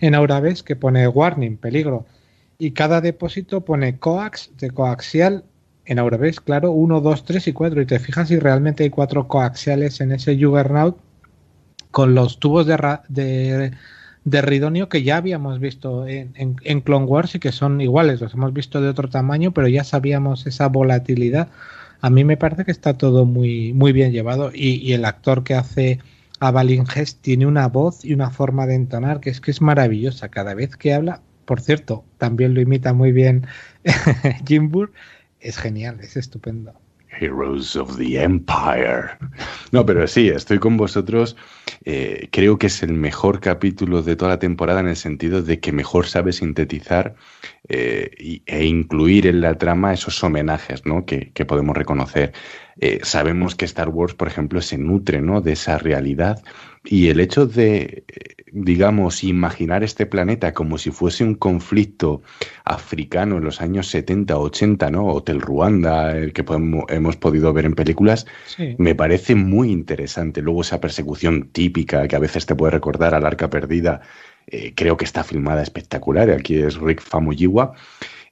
en 0.00 0.14
Auraves 0.14 0.62
que 0.62 0.76
pone 0.76 1.06
warning, 1.08 1.56
peligro. 1.56 2.06
Y 2.58 2.72
cada 2.72 3.00
depósito 3.00 3.64
pone 3.64 3.98
coax 3.98 4.50
de 4.58 4.70
coaxial 4.70 5.44
en 5.86 5.98
Aurebase, 5.98 6.40
claro, 6.44 6.70
1, 6.70 7.00
2, 7.00 7.24
3 7.24 7.48
y 7.48 7.52
4. 7.52 7.82
Y 7.82 7.86
te 7.86 7.98
fijas 7.98 8.28
si 8.28 8.38
realmente 8.38 8.84
hay 8.84 8.90
cuatro 8.90 9.28
coaxiales 9.28 10.00
en 10.00 10.12
ese 10.12 10.38
Juggernaut 10.40 10.98
con 11.90 12.14
los 12.14 12.40
tubos 12.40 12.66
de, 12.66 12.76
de, 13.08 13.72
de 14.24 14.42
Ridonio 14.42 14.88
que 14.88 15.02
ya 15.02 15.18
habíamos 15.18 15.60
visto 15.60 16.06
en, 16.08 16.32
en, 16.34 16.80
Clone 16.80 17.04
Wars 17.04 17.34
y 17.34 17.38
que 17.38 17.52
son 17.52 17.80
iguales. 17.80 18.20
Los 18.20 18.34
hemos 18.34 18.52
visto 18.52 18.80
de 18.80 18.88
otro 18.88 19.08
tamaño, 19.08 19.52
pero 19.52 19.68
ya 19.68 19.84
sabíamos 19.84 20.46
esa 20.46 20.68
volatilidad. 20.68 21.48
A 22.00 22.10
mí 22.10 22.24
me 22.24 22.36
parece 22.36 22.64
que 22.64 22.72
está 22.72 22.98
todo 22.98 23.26
muy, 23.26 23.72
muy 23.74 23.92
bien 23.92 24.12
llevado 24.12 24.50
y, 24.52 24.92
el 24.92 25.04
actor 25.04 25.44
que 25.44 25.54
hace 25.54 26.00
a 26.40 26.50
Balin 26.50 26.84
tiene 27.20 27.46
una 27.46 27.68
voz 27.68 28.04
y 28.04 28.12
una 28.12 28.30
forma 28.30 28.66
de 28.66 28.74
entonar 28.74 29.20
que 29.20 29.30
es 29.30 29.40
que 29.40 29.50
es 29.50 29.60
maravillosa. 29.60 30.28
Cada 30.28 30.54
vez 30.54 30.76
que 30.76 30.94
habla, 30.94 31.22
por 31.44 31.60
cierto, 31.60 32.04
también 32.18 32.54
lo 32.54 32.60
imita 32.60 32.92
muy 32.92 33.12
bien 33.12 33.46
Jim 34.46 34.70
Burr, 34.70 34.92
es 35.40 35.58
genial, 35.58 36.00
es 36.00 36.16
estupendo. 36.16 36.74
Heroes 37.20 37.76
of 37.76 37.96
the 37.96 38.22
Empire. 38.22 39.10
No, 39.72 39.84
pero 39.86 40.06
sí, 40.06 40.28
estoy 40.28 40.58
con 40.58 40.76
vosotros. 40.76 41.36
Eh, 41.84 42.28
creo 42.32 42.58
que 42.58 42.66
es 42.66 42.82
el 42.82 42.92
mejor 42.92 43.40
capítulo 43.40 44.02
de 44.02 44.16
toda 44.16 44.32
la 44.32 44.38
temporada 44.38 44.80
en 44.80 44.88
el 44.88 44.96
sentido 44.96 45.42
de 45.42 45.60
que 45.60 45.72
mejor 45.72 46.06
sabe 46.06 46.32
sintetizar 46.32 47.14
eh, 47.68 48.40
e 48.46 48.64
incluir 48.64 49.26
en 49.26 49.40
la 49.40 49.56
trama 49.56 49.92
esos 49.92 50.22
homenajes 50.22 50.84
¿no? 50.86 51.04
que, 51.04 51.30
que 51.32 51.44
podemos 51.44 51.76
reconocer. 51.76 52.32
Eh, 52.80 53.00
sabemos 53.02 53.54
que 53.54 53.64
Star 53.64 53.88
Wars, 53.88 54.14
por 54.14 54.28
ejemplo, 54.28 54.60
se 54.60 54.78
nutre 54.78 55.20
¿no? 55.20 55.40
de 55.40 55.52
esa 55.52 55.78
realidad 55.78 56.42
y 56.84 57.08
el 57.08 57.20
hecho 57.20 57.46
de, 57.46 58.04
digamos, 58.52 59.24
imaginar 59.24 59.82
este 59.82 60.04
planeta 60.04 60.52
como 60.52 60.76
si 60.76 60.90
fuese 60.90 61.24
un 61.24 61.34
conflicto 61.34 62.22
africano 62.64 63.38
en 63.38 63.44
los 63.44 63.60
años 63.60 63.88
70 63.88 64.36
o 64.36 64.42
80, 64.42 64.90
¿no? 64.90 65.06
Hotel 65.06 65.40
Ruanda, 65.40 66.16
el 66.16 66.32
que 66.32 66.44
podemos, 66.44 66.84
hemos 66.88 67.16
podido 67.16 67.52
ver 67.52 67.64
en 67.64 67.74
películas, 67.74 68.26
me 68.78 68.94
parece 68.94 69.34
muy 69.34 69.70
interesante. 69.70 70.42
Luego 70.42 70.60
esa 70.60 70.80
persecución 70.80 71.48
típica 71.52 72.06
que 72.06 72.16
a 72.16 72.20
veces 72.20 72.44
te 72.44 72.54
puede 72.54 72.72
recordar 72.72 73.14
al 73.14 73.24
Arca 73.24 73.48
Perdida, 73.48 74.02
eh, 74.46 74.74
creo 74.74 74.96
que 74.96 75.06
está 75.06 75.24
filmada 75.24 75.62
espectacular. 75.62 76.30
Aquí 76.30 76.58
es 76.58 76.76
Rick 76.76 77.00
Famuyiwa. 77.00 77.74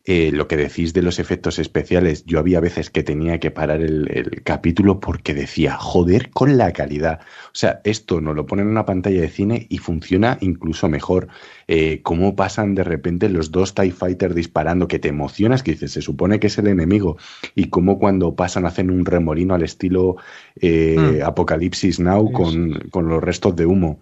Eh, 0.04 0.32
lo 0.32 0.48
que 0.48 0.56
decís 0.56 0.92
de 0.94 1.02
los 1.02 1.20
efectos 1.20 1.60
especiales, 1.60 2.24
yo 2.26 2.40
había 2.40 2.58
veces 2.58 2.90
que 2.90 3.04
tenía 3.04 3.38
que 3.38 3.52
parar 3.52 3.80
el, 3.80 4.42
capítulo 4.42 4.98
porque 4.98 5.32
decía, 5.32 5.76
joder, 5.76 6.30
con 6.30 6.58
la 6.58 6.72
calidad. 6.72 7.20
O 7.46 7.54
sea, 7.54 7.80
esto 7.84 8.20
nos 8.20 8.34
lo 8.34 8.44
ponen 8.44 8.66
en 8.66 8.72
una 8.72 8.84
pantalla 8.84 9.20
de 9.20 9.28
cine 9.28 9.66
y 9.70 9.78
funciona 9.78 10.38
incluso 10.40 10.88
mejor. 10.88 11.28
Eh, 11.68 12.00
cómo 12.02 12.34
pasan 12.34 12.74
de 12.74 12.82
repente 12.82 13.28
los 13.28 13.52
dos 13.52 13.74
TIE 13.76 13.92
Fighter 13.92 14.34
disparando, 14.34 14.88
que 14.88 14.98
te 14.98 15.06
emocionas, 15.06 15.62
que 15.62 15.72
dices, 15.72 15.92
se 15.92 16.02
supone 16.02 16.40
que 16.40 16.48
es 16.48 16.58
el 16.58 16.66
enemigo, 16.66 17.16
y 17.54 17.66
cómo 17.66 18.00
cuando 18.00 18.34
pasan 18.34 18.66
hacen 18.66 18.90
un 18.90 19.04
remolino 19.04 19.54
al 19.54 19.62
estilo 19.62 20.16
eh, 20.56 21.20
mm. 21.20 21.24
Apocalipsis 21.24 22.00
Now 22.00 22.32
con, 22.32 22.88
con 22.90 23.08
los 23.08 23.22
restos 23.22 23.54
de 23.54 23.66
humo 23.66 24.00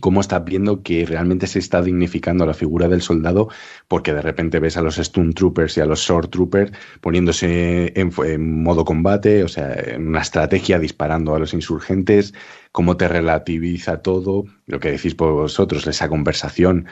cómo 0.00 0.20
estás 0.20 0.44
viendo 0.44 0.82
que 0.82 1.06
realmente 1.06 1.46
se 1.46 1.58
está 1.58 1.80
dignificando 1.80 2.44
la 2.44 2.54
figura 2.54 2.88
del 2.88 3.02
soldado 3.02 3.48
porque 3.88 4.12
de 4.12 4.22
repente 4.22 4.60
ves 4.60 4.76
a 4.76 4.82
los 4.82 4.96
Stun 4.96 5.32
Troopers 5.32 5.76
y 5.76 5.80
a 5.80 5.86
los 5.86 6.00
Short 6.00 6.30
Troopers 6.30 6.72
poniéndose 7.00 7.92
en, 7.96 8.62
modo 8.62 8.84
combate, 8.84 9.44
o 9.44 9.48
sea, 9.48 9.72
en 9.72 10.08
una 10.08 10.20
estrategia 10.20 10.78
disparando 10.78 11.34
a 11.34 11.38
los 11.38 11.54
insurgentes, 11.54 12.34
cómo 12.72 12.96
te 12.96 13.08
relativiza 13.08 14.02
todo, 14.02 14.44
lo 14.66 14.80
que 14.80 14.92
decís 14.92 15.14
por 15.14 15.32
vosotros, 15.32 15.86
esa 15.86 16.08
conversación 16.08 16.86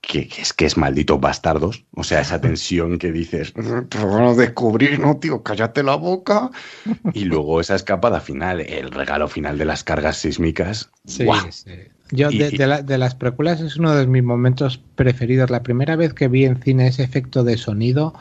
que, 0.00 0.28
es 0.38 0.52
que 0.52 0.66
es 0.66 0.76
malditos 0.76 1.20
bastardos, 1.20 1.84
o 1.92 2.02
sea, 2.02 2.20
esa 2.20 2.40
tensión 2.40 2.98
que 2.98 3.12
dices, 3.12 3.52
te 3.52 4.04
van 4.04 4.24
a 4.24 4.34
descubrir, 4.34 4.98
no, 4.98 5.18
tío, 5.18 5.42
cállate 5.42 5.82
la 5.82 5.96
boca. 5.96 6.50
Y 7.12 7.24
luego 7.24 7.60
esa 7.60 7.74
escapada 7.74 8.20
final, 8.20 8.60
el 8.60 8.90
regalo 8.90 9.28
final 9.28 9.58
de 9.58 9.64
las 9.64 9.84
cargas 9.84 10.18
sísmicas. 10.18 10.90
Sí, 11.04 11.26
sí. 11.50 11.72
Yo, 12.10 12.30
de, 12.30 12.98
las 12.98 13.14
precuelas 13.14 13.60
es 13.60 13.76
uno 13.76 13.94
de 13.94 14.06
mis 14.06 14.22
momentos 14.22 14.80
preferidos. 14.94 15.50
La 15.50 15.62
primera 15.62 15.96
vez 15.96 16.14
que 16.14 16.28
vi 16.28 16.44
en 16.44 16.62
cine 16.62 16.86
ese 16.86 17.02
efecto 17.02 17.42
de 17.42 17.56
sonido 17.56 18.14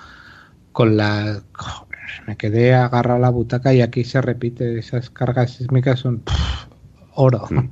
con 0.71 0.97
la. 0.97 1.41
me 2.27 2.35
quedé 2.35 2.73
agarrado 2.73 3.17
a 3.17 3.21
la 3.21 3.29
butaca 3.29 3.73
y 3.73 3.81
aquí 3.81 4.03
se 4.03 4.21
repite. 4.21 4.79
Esas 4.79 5.09
cargas 5.09 5.51
sísmicas 5.51 5.99
son 5.99 6.23
oro. 7.13 7.45
Mm. 7.49 7.69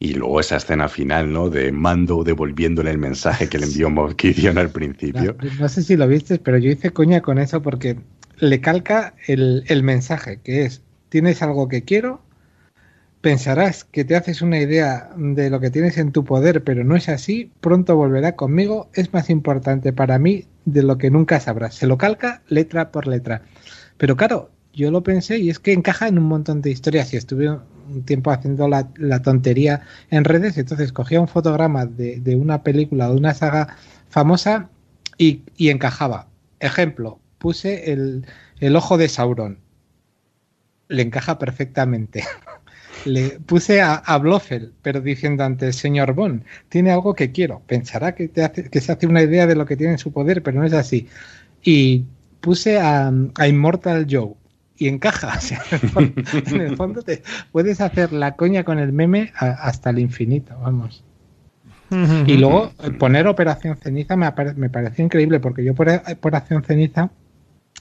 Y 0.00 0.14
luego 0.14 0.40
esa 0.40 0.56
escena 0.56 0.86
final, 0.88 1.32
¿no? 1.32 1.48
De 1.48 1.72
Mando 1.72 2.24
devolviéndole 2.24 2.90
el 2.90 2.98
mensaje 2.98 3.48
que 3.48 3.58
le 3.58 3.66
envió 3.66 3.88
Moff 3.88 4.14
al 4.56 4.70
principio. 4.70 5.36
No, 5.58 5.68
sé 5.68 5.82
si 5.82 5.96
lo 5.96 6.06
viste, 6.06 6.38
pero 6.38 6.58
yo 6.58 6.70
hice 6.70 6.90
coña 6.90 7.22
con 7.22 7.38
eso 7.38 7.62
porque 7.62 7.98
le 8.38 8.60
calca 8.60 9.14
el, 9.26 9.64
el 9.68 9.82
mensaje, 9.82 10.40
que 10.42 10.66
es: 10.66 10.82
tienes 11.08 11.40
algo 11.40 11.68
que 11.68 11.84
quiero, 11.84 12.20
Pensarás 13.22 13.84
que 13.84 14.04
te 14.04 14.16
haces 14.16 14.42
una 14.42 14.58
idea 14.58 15.10
de 15.16 15.48
lo 15.48 15.60
que 15.60 15.70
tienes 15.70 15.96
en 15.96 16.10
tu 16.10 16.24
poder, 16.24 16.64
pero 16.64 16.82
no 16.82 16.96
es 16.96 17.08
así. 17.08 17.52
Pronto 17.60 17.94
volverá 17.94 18.34
conmigo. 18.34 18.90
Es 18.94 19.12
más 19.12 19.30
importante 19.30 19.92
para 19.92 20.18
mí 20.18 20.46
de 20.64 20.82
lo 20.82 20.98
que 20.98 21.08
nunca 21.08 21.38
sabrás. 21.38 21.76
Se 21.76 21.86
lo 21.86 21.96
calca 21.96 22.42
letra 22.48 22.90
por 22.90 23.06
letra. 23.06 23.42
Pero 23.96 24.16
claro, 24.16 24.50
yo 24.72 24.90
lo 24.90 25.04
pensé 25.04 25.38
y 25.38 25.50
es 25.50 25.60
que 25.60 25.72
encaja 25.72 26.08
en 26.08 26.18
un 26.18 26.24
montón 26.24 26.62
de 26.62 26.70
historias 26.70 27.14
y 27.14 27.16
estuve 27.16 27.48
un 27.48 28.02
tiempo 28.04 28.32
haciendo 28.32 28.66
la, 28.66 29.22
tontería 29.22 29.82
en 30.10 30.24
redes, 30.24 30.58
entonces 30.58 30.92
cogía 30.92 31.20
un 31.20 31.28
fotograma 31.28 31.86
de, 31.86 32.36
una 32.36 32.64
película 32.64 33.08
o 33.08 33.12
de 33.12 33.18
una 33.18 33.34
saga 33.34 33.76
famosa 34.08 34.68
y, 35.16 35.42
encajaba. 35.58 36.26
Ejemplo, 36.58 37.20
puse 37.38 37.92
el, 37.92 38.26
el 38.58 38.74
ojo 38.74 38.98
de 38.98 39.08
Sauron. 39.08 39.58
Le 40.88 41.02
encaja 41.02 41.38
perfectamente. 41.38 42.24
le 43.04 43.40
puse 43.40 43.80
a, 43.80 43.94
a 43.94 44.18
Blofeld, 44.18 44.72
pero 44.82 45.00
diciendo 45.00 45.44
antes, 45.44 45.76
señor 45.76 46.14
Bond, 46.14 46.44
tiene 46.68 46.90
algo 46.90 47.14
que 47.14 47.32
quiero. 47.32 47.62
Pensará 47.66 48.14
que, 48.14 48.28
te 48.28 48.42
hace, 48.42 48.68
que 48.68 48.80
se 48.80 48.92
hace 48.92 49.06
una 49.06 49.22
idea 49.22 49.46
de 49.46 49.54
lo 49.54 49.66
que 49.66 49.76
tiene 49.76 49.94
en 49.94 49.98
su 49.98 50.12
poder, 50.12 50.42
pero 50.42 50.60
no 50.60 50.66
es 50.66 50.72
así. 50.72 51.08
Y 51.62 52.04
puse 52.40 52.78
a, 52.78 53.12
a 53.36 53.48
Immortal 53.48 54.06
Joe 54.10 54.34
y 54.76 54.88
encaja. 54.88 55.38
en, 55.98 56.60
el 56.60 56.76
fondo, 56.76 57.02
te 57.02 57.22
puedes 57.52 57.80
hacer 57.80 58.12
la 58.12 58.36
coña 58.36 58.64
con 58.64 58.78
el 58.78 58.92
meme 58.92 59.32
hasta 59.36 59.90
el 59.90 59.98
infinito, 59.98 60.58
vamos. 60.60 61.04
Y 62.26 62.38
luego 62.38 62.72
poner 62.98 63.26
Operación 63.26 63.76
Ceniza 63.76 64.16
me, 64.16 64.32
me 64.56 64.70
pareció 64.70 65.04
increíble 65.04 65.40
porque 65.40 65.62
yo 65.62 65.74
por 65.74 65.88
Operación 65.90 66.64
Ceniza 66.64 67.10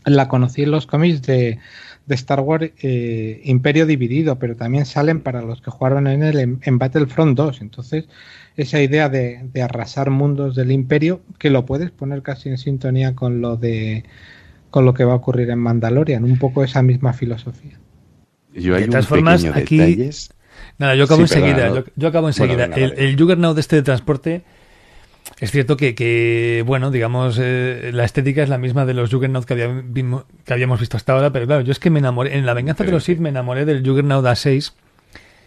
la 0.04 0.28
conocí 0.28 0.64
en 0.64 0.72
los 0.72 0.86
cómics 0.86 1.22
de, 1.22 1.60
de 2.06 2.16
Star 2.16 2.40
Wars 2.42 2.72
eh, 2.82 3.42
Imperio 3.46 3.86
Dividido, 3.86 4.38
pero 4.40 4.56
también 4.56 4.86
salen 4.86 5.22
para 5.22 5.42
los 5.42 5.62
que 5.62 5.72
jugaron 5.72 6.08
en 6.08 6.24
él 6.24 6.60
en, 6.62 6.78
Battlefront 6.78 7.38
2. 7.38 7.62
Entonces, 7.62 8.06
esa 8.58 8.82
idea 8.82 9.10
de, 9.10 9.50
arrasar 9.62 10.10
mundos 10.10 10.56
del 10.56 10.72
Imperio, 10.72 11.22
que 11.38 11.50
lo 11.50 11.66
puedes 11.66 11.92
poner 11.92 12.22
casi 12.22 12.50
en 12.50 12.58
sintonía 12.58 13.16
con 13.16 13.42
lo 13.42 13.58
de 13.58 14.04
con 14.70 14.86
lo 14.86 14.94
que 14.94 15.04
va 15.04 15.12
a 15.12 15.18
ocurrir 15.18 15.50
en 15.50 15.60
Mandalorian, 15.60 16.24
un 16.24 16.40
poco 16.40 16.64
esa 16.64 16.82
misma 16.82 17.12
filosofía. 17.12 17.78
Yo 18.54 18.76
hay 18.76 18.84
de 18.84 18.88
todas 18.88 19.08
formas, 19.08 19.44
aquí... 19.44 20.10
Nada, 20.78 20.96
yo 20.96 21.04
acabo 21.04 21.22
enseguida. 21.22 21.84
Yo, 21.98 22.08
acabo 22.08 22.28
enseguida. 22.30 22.66
el, 22.66 22.94
el 22.94 23.20
Juggernaut 23.20 23.54
de 23.54 23.60
este 23.60 23.76
de 23.76 23.82
transporte 23.82 24.44
es 25.40 25.52
cierto 25.52 25.78
que, 25.78 26.64
bueno, 26.66 26.92
digamos, 26.92 27.38
eh, 27.42 27.92
la 27.94 28.04
estética 28.04 28.44
es 28.44 28.50
la 28.50 28.58
misma 28.58 28.86
de 28.86 28.94
los 28.94 29.12
Juggernaut 29.12 29.46
que, 29.46 29.56
que, 30.46 30.54
habíamos 30.54 30.80
visto 30.80 30.98
hasta 30.98 31.14
ahora, 31.14 31.32
pero 31.32 31.48
claro, 31.48 31.62
yo 31.62 31.72
es 31.72 31.80
que 31.80 31.90
me 31.90 32.00
enamoré, 32.00 32.38
en 32.38 32.46
La 32.46 32.54
venganza 32.54 32.84
de 32.84 32.92
los 32.92 33.04
Sith 33.04 33.20
me 33.20 33.30
enamoré 33.30 33.66
del 33.66 33.86
Juggernaut 33.86 34.24
A6, 34.24 34.74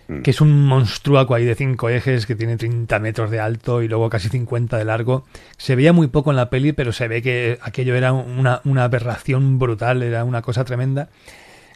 mm. 0.09 0.23
que 0.23 0.31
es 0.31 0.41
un 0.41 0.67
monstruo 0.67 1.33
ahí 1.35 1.45
de 1.45 1.55
cinco 1.55 1.89
ejes 1.91 2.27
que 2.27 2.35
tiene 2.35 2.57
30 2.57 2.99
metros 2.99 3.31
de 3.31 3.41
alto 3.41 3.83
y 3.83 3.89
luego 3.89 4.11
casi 4.11 4.29
50 4.29 4.79
de 4.79 4.85
largo. 4.85 5.27
Se 5.59 5.77
veía 5.77 5.93
muy 5.93 6.09
poco 6.09 6.31
en 6.31 6.37
la 6.37 6.51
peli, 6.51 6.73
pero 6.73 6.93
se 6.93 7.07
ve 7.07 7.23
que 7.23 7.59
aquello 7.63 7.95
era 7.95 8.13
una, 8.13 8.61
una 8.65 8.85
aberración 8.85 9.59
brutal, 9.59 10.03
era 10.03 10.25
una 10.25 10.43
cosa 10.43 10.65
tremenda. 10.65 11.09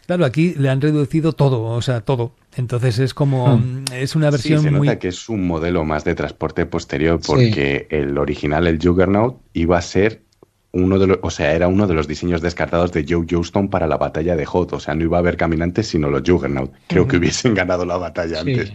Claro, 0.09 0.25
aquí 0.25 0.55
le 0.57 0.69
han 0.69 0.81
reducido 0.81 1.33
todo, 1.33 1.61
o 1.61 1.83
sea, 1.83 2.01
todo. 2.01 2.31
Entonces 2.55 2.97
es 2.97 3.13
como, 3.13 3.57
hmm. 3.57 3.83
es 3.93 4.15
una 4.15 4.31
versión 4.31 4.57
sí, 4.57 4.65
se 4.65 4.71
muy... 4.71 4.87
nota 4.87 4.97
que 4.97 5.09
es 5.09 5.29
un 5.29 5.45
modelo 5.45 5.85
más 5.85 6.03
de 6.03 6.15
transporte 6.15 6.65
posterior 6.65 7.19
porque 7.23 7.85
el 7.91 8.17
original, 8.17 8.65
el 8.65 8.79
Juggernaut, 8.81 9.39
iba 9.53 9.77
a 9.77 9.81
ser 9.83 10.23
uno 10.71 10.97
de 10.97 11.05
los, 11.05 11.19
o 11.21 11.29
sea, 11.29 11.53
era 11.53 11.67
uno 11.67 11.85
de 11.85 11.93
los 11.93 12.07
diseños 12.07 12.41
descartados 12.41 12.91
de 12.91 13.05
Joe 13.07 13.27
Johnston 13.29 13.69
para 13.69 13.85
la 13.85 13.97
batalla 13.97 14.35
de 14.35 14.47
Hoth. 14.51 14.73
O 14.73 14.79
sea, 14.79 14.95
no 14.95 15.03
iba 15.03 15.17
a 15.17 15.19
haber 15.19 15.37
caminantes 15.37 15.89
sino 15.89 16.09
los 16.09 16.23
Juggernaut. 16.25 16.71
Creo 16.87 17.07
que 17.07 17.17
hubiesen 17.17 17.53
ganado 17.53 17.85
la 17.85 17.97
batalla 17.97 18.39
antes. 18.39 18.73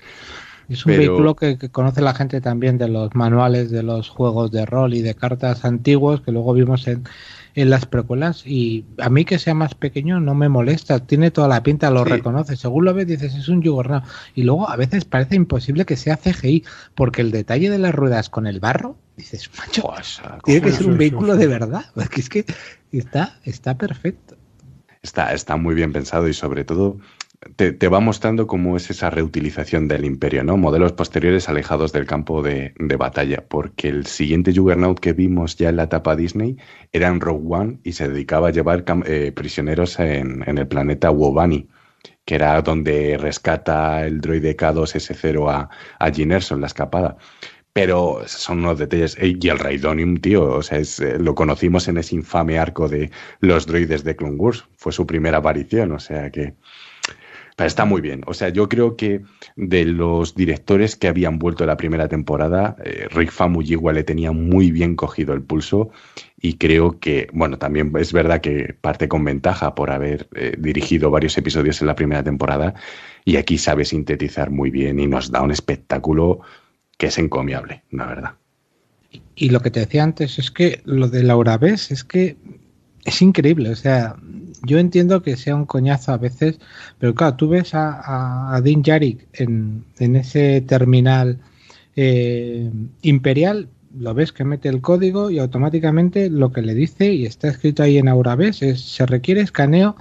Es 0.68 0.86
un 0.86 0.97
vehículo 0.97 1.34
que, 1.34 1.58
conoce 1.72 2.00
la 2.00 2.15
gente 2.15 2.40
también 2.40 2.78
de 2.78 2.86
los 2.86 3.12
manuales 3.17 3.72
de 3.72 3.83
los 3.83 4.08
juegos 4.08 4.52
de 4.52 4.67
rol 4.67 4.94
y 4.94 5.02
de 5.02 5.17
cartas 5.17 5.65
antiguos 5.65 6.20
que 6.20 6.31
luego 6.31 6.54
vimos 6.54 6.86
en, 6.86 7.02
en 7.54 7.70
las 7.70 7.87
precuelas 7.87 8.47
y 8.47 8.85
a 8.99 9.08
mí 9.08 9.24
que 9.24 9.38
sea 9.38 9.54
más 9.54 9.74
pequeño 9.74 10.20
no 10.20 10.35
me 10.35 10.49
molesta, 10.49 11.01
tiene 11.01 11.31
toda 11.31 11.49
la 11.49 11.62
pinta, 11.62 11.90
lo 11.90 12.04
reconoce, 12.04 12.56
según 12.56 12.85
lo 12.85 12.94
ves 12.94 13.06
dices 13.06 13.35
es 13.35 13.49
un 13.49 13.62
Juggernaut 13.62 14.04
y 14.35 14.42
luego 14.42 14.69
a 14.69 14.76
veces 14.76 15.04
parece 15.04 15.37
imposible 15.37 15.85
que 15.85 15.97
sea 15.97 16.17
CGI 16.17 16.65
porque 16.94 17.22
el 17.22 17.31
detalle 17.31 17.70
de 17.70 17.78
las 17.78 17.94
ruedas 17.94 18.28
con 18.28 18.47
el 18.47 18.60
barro, 18.60 18.97
dices, 19.17 19.51
macho, 19.56 19.88
tiene 20.44 20.62
que 20.62 20.72
ser 20.72 20.87
un 20.87 20.99
vehículo 20.99 21.37
de 21.37 21.47
verdad, 21.47 21.85
porque 21.94 22.20
es 22.20 22.28
que 22.28 22.44
está, 22.92 23.38
está 23.44 23.76
perfecto. 23.76 24.37
está, 25.03 25.33
está 25.33 25.56
muy 25.56 25.74
bien 25.74 25.92
pensado 25.92 26.28
y 26.28 26.35
sobre 26.35 26.65
todo 26.65 26.99
te, 27.57 27.89
va 27.89 28.01
mostrando 28.01 28.47
cómo 28.47 28.77
es 28.77 28.91
esa 28.91 29.10
reutilización 29.10 29.89
del 29.89 30.05
imperio, 30.05 30.44
¿no? 30.44 30.57
Modelos 30.57 30.93
posteriores 30.93 31.49
alejados 31.49 31.93
del 31.93 32.07
campo 32.07 32.43
de, 32.43 32.75
batalla, 32.99 33.44
porque 33.49 33.89
el 33.89 34.07
siguiente 34.07 34.53
Juggernaut 34.55 35.01
que 35.01 35.12
vimos 35.12 35.57
ya 35.57 35.69
en 35.69 35.77
la 35.77 35.85
etapa 35.85 36.17
Disney 36.17 36.57
era 36.93 37.09
en 37.09 37.21
Rogue 37.21 37.47
One 37.49 37.78
y 37.83 37.93
se 37.93 38.09
dedicaba 38.09 38.49
a 38.49 38.51
llevar 38.53 38.85
eh, 39.07 39.33
prisioneros 39.35 39.99
en, 39.99 40.44
el 40.47 40.69
planeta 40.69 41.10
Wobani, 41.10 41.69
que 42.25 42.37
era 42.37 42.60
donde 42.62 43.19
rescata 43.19 44.07
el 44.07 44.21
droide 44.21 44.57
K2S0 44.57 45.51
a, 45.51 45.69
a 45.99 46.09
Erso 46.09 46.55
en 46.55 46.60
la 46.60 46.67
escapada. 46.69 47.17
Pero 47.73 48.23
son 48.27 48.60
unos 48.60 48.78
detalles. 48.78 49.17
Y 49.21 49.49
el 49.49 49.59
Raidonium, 49.59 50.19
tío, 50.19 50.44
o 50.44 50.62
sea, 50.62 50.78
eh, 50.78 51.19
lo 51.19 51.35
conocimos 51.35 51.89
en 51.89 51.99
ese 51.99 52.15
infame 52.15 52.59
arco 52.59 52.89
de 52.89 53.10
los 53.41 53.67
droides 53.67 54.05
de 54.05 54.15
Clone 54.15 54.37
Wars. 54.37 54.65
Fue 54.77 54.93
su 54.93 55.07
primera 55.07 55.39
aparición, 55.39 55.91
o 55.93 55.99
sea 55.99 56.31
que 56.31 56.55
pero 57.56 57.69
está 57.69 57.85
muy 57.85 58.01
bien. 58.01 58.22
O 58.26 58.35
sea, 58.35 58.49
yo 58.49 58.69
creo 58.69 58.97
que 58.97 59.22
de 59.56 59.85
los 59.85 60.35
directores 60.35 60.97
que 60.97 61.08
habían 61.08 61.38
vuelto 61.38 61.67
la 61.67 61.76
primera 61.76 62.08
temporada, 62.08 62.76
eh, 62.85 63.06
Rick 63.10 63.31
Famuyiwa 63.31 63.92
le 63.92 64.04
tenía 64.04 64.33
muy 64.33 64.72
bien 64.72 64.97
cogido 64.97 65.35
el 65.35 65.42
pulso 65.42 65.90
y 66.40 66.54
creo 66.54 66.99
que, 66.99 67.28
bueno, 67.33 67.58
también 67.58 67.92
es 67.99 68.12
verdad 68.12 68.40
que 68.40 68.74
parte 68.81 69.08
con 69.08 69.24
ventaja 69.24 69.74
por 69.74 69.90
haber 69.90 70.28
eh, 70.35 70.56
dirigido 70.58 71.10
varios 71.10 71.38
episodios 71.38 71.81
en 71.81 71.87
la 71.87 71.94
primera 71.94 72.24
temporada 72.24 72.74
y 73.24 73.37
aquí 73.37 73.56
sabe 73.56 73.85
sintetizar 73.85 74.51
muy 74.51 74.70
bien 74.70 74.99
y 74.99 75.06
nos 75.06 75.31
da 75.31 75.42
un 75.42 75.53
espectáculo 75.53 76.40
que 76.99 77.06
es 77.06 77.19
encomiable, 77.19 77.83
la 77.90 78.06
verdad. 78.06 78.31
Y 79.37 79.51
lo 79.51 79.60
que 79.60 79.70
te 79.70 79.81
decía 79.81 80.03
antes 80.03 80.38
es 80.38 80.51
que 80.51 80.83
lo 80.85 81.08
de 81.08 81.22
Laura 81.22 81.56
Bess 81.56 81.92
es 81.92 82.03
que 82.03 82.37
es 83.04 83.20
increíble, 83.22 83.70
o 83.70 83.76
sea, 83.76 84.17
yo 84.62 84.78
entiendo 84.78 85.22
que 85.22 85.37
sea 85.37 85.54
un 85.54 85.67
coñazo 85.67 86.12
a 86.12 86.19
veces, 86.19 86.58
pero 86.99 87.15
claro, 87.15 87.37
tú 87.37 87.49
ves 87.49 87.74
a, 87.74 88.54
a, 88.54 88.60
Dean 88.62 88.83
Yarik 88.83 89.26
en, 89.35 89.85
ese 89.99 90.62
terminal 90.62 91.38
eh, 91.97 92.70
imperial, 93.03 93.69
lo 93.99 94.15
ves 94.15 94.33
que 94.33 94.44
mete 94.44 94.69
el 94.69 94.81
código 94.81 95.31
y 95.31 95.38
automáticamente 95.38 96.31
lo 96.31 96.51
que 96.51 96.62
le 96.62 96.74
dice, 96.74 97.12
y 97.12 97.26
está 97.26 97.49
escrito 97.49 97.83
ahí 97.83 97.99
en 97.99 98.08
Aurabes, 98.08 98.62
es 98.62 98.81
se 98.81 99.06
requiere 99.06 99.42
escaneo 99.42 99.97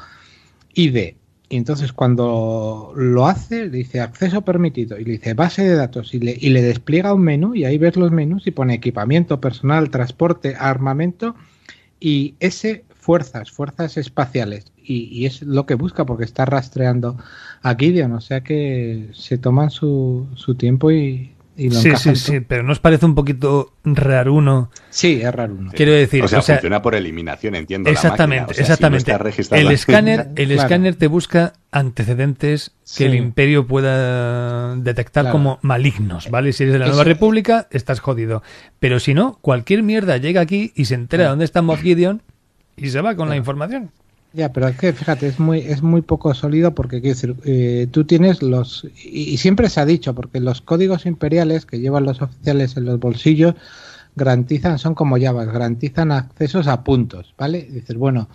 ID. 0.74 1.16
Y 1.50 1.58
entonces 1.58 1.94
cuando 1.94 2.94
lo 2.96 3.28
hace, 3.28 3.70
dice 3.70 4.02
acceso 4.02 4.42
permitido 4.42 4.98
y 5.00 5.04
le 5.06 5.12
dice 5.12 5.36
base 5.36 5.64
de 5.64 5.76
datos 5.76 6.16
y 6.16 6.20
le, 6.20 6.36
y 6.40 6.50
le 6.50 6.64
despliega 6.64 7.14
un 7.14 7.22
menú 7.22 7.54
y 7.54 7.66
ahí 7.66 7.78
ves 7.78 7.96
los 7.96 8.12
menús 8.12 8.48
y 8.48 8.52
pone 8.52 8.74
equipamiento, 8.74 9.40
personal, 9.40 9.92
transporte, 9.92 10.56
armamento 10.58 11.36
y 12.00 12.34
ese 12.40 12.86
fuerzas, 13.04 13.52
fuerzas 13.52 13.98
espaciales. 13.98 14.72
Y, 14.78 15.26
es 15.26 15.42
lo 15.42 15.66
que 15.66 15.76
busca 15.76 16.06
porque 16.06 16.24
está 16.24 16.46
rastreando 16.46 17.18
a 17.62 17.76
Gideon. 17.76 18.14
O 18.14 18.22
sea 18.22 18.42
que 18.42 19.10
se 19.14 19.38
toman 19.38 19.70
su, 19.70 20.28
su 20.36 20.56
tiempo 20.56 20.92
y, 20.92 21.36
y 21.56 21.70
lo 21.70 21.76
Sí, 21.76 21.92
sí, 21.98 22.16
sí, 22.16 22.40
pero 22.40 22.64
¿nos 22.64 22.80
parece 22.80 23.06
un 23.06 23.14
poquito 23.14 23.74
raruno? 23.84 24.72
Sí, 24.90 25.22
es 25.22 25.34
raruno. 25.34 25.72
Quiero 25.74 25.92
decir, 25.92 26.24
o 26.24 26.28
sea, 26.28 26.42
funciona 26.42 26.82
por 26.82 26.96
eliminación, 26.96 27.56
entiendo. 27.56 27.90
Exactamente, 27.90 28.54
la 28.54 28.62
exactamente. 28.62 29.12
el 29.52 29.72
escáner, 29.72 30.30
el 30.36 30.52
escáner 30.52 30.96
te 30.96 31.08
busca 31.08 31.54
antecedentes 31.72 32.72
que 32.98 33.06
el 33.06 33.16
imperio 33.16 33.68
pueda 33.68 34.76
detectar 34.78 35.30
como 35.30 35.60
malignos, 35.62 36.30
¿vale? 36.30 36.54
Si 36.54 36.64
eres 36.64 36.74
de 36.74 36.80
la 36.80 36.88
Nueva 36.88 37.04
República, 37.04 37.68
estás 37.72 38.00
jodido. 38.00 38.44
Pero 38.80 39.00
si 39.00 39.14
no, 39.14 39.40
cualquier 39.42 39.84
mierda 39.84 40.18
llega 40.18 40.42
aquí 40.42 40.72
y 40.76 40.86
se 40.86 40.96
entera 40.96 41.24
de 41.24 41.30
dónde 41.30 41.46
está 41.46 41.62
Moff 41.62 41.82
Gideon 41.82 42.22
y 42.78 42.90
se 42.90 43.02
va 43.02 43.16
con 43.16 43.30
la 43.30 43.36
información. 43.36 43.92
Ya, 44.34 44.52
pero 44.52 44.68
es 44.68 44.78
que 44.78 44.94
fíjate, 44.94 45.28
es 45.28 45.40
muy, 45.40 45.60
es 45.60 45.84
muy 45.84 46.02
poco 46.02 46.34
sólido 46.34 46.74
porque 46.74 47.02
quiero 47.02 47.16
decir, 47.16 47.36
eh, 47.46 47.88
tú 47.92 48.04
tienes 48.04 48.42
los, 48.42 48.88
y, 49.06 49.38
siempre 49.38 49.70
se 49.70 49.80
ha 49.80 49.86
dicho, 49.86 50.16
porque 50.16 50.40
los 50.40 50.62
códigos 50.62 51.06
imperiales 51.06 51.68
que 51.68 51.80
llevan 51.80 52.06
los 52.06 52.20
oficiales 52.20 52.76
en 52.76 52.86
los 52.86 53.00
bolsillos 53.00 53.54
garantizan, 54.16 54.80
son 54.80 54.96
como 54.96 55.18
llaves, 55.20 55.48
garantizan 55.52 56.12
accesos 56.12 56.66
a 56.68 56.84
puntos, 56.84 57.36
¿vale? 57.38 57.68
dices, 57.70 57.96
bueno, 57.96 58.28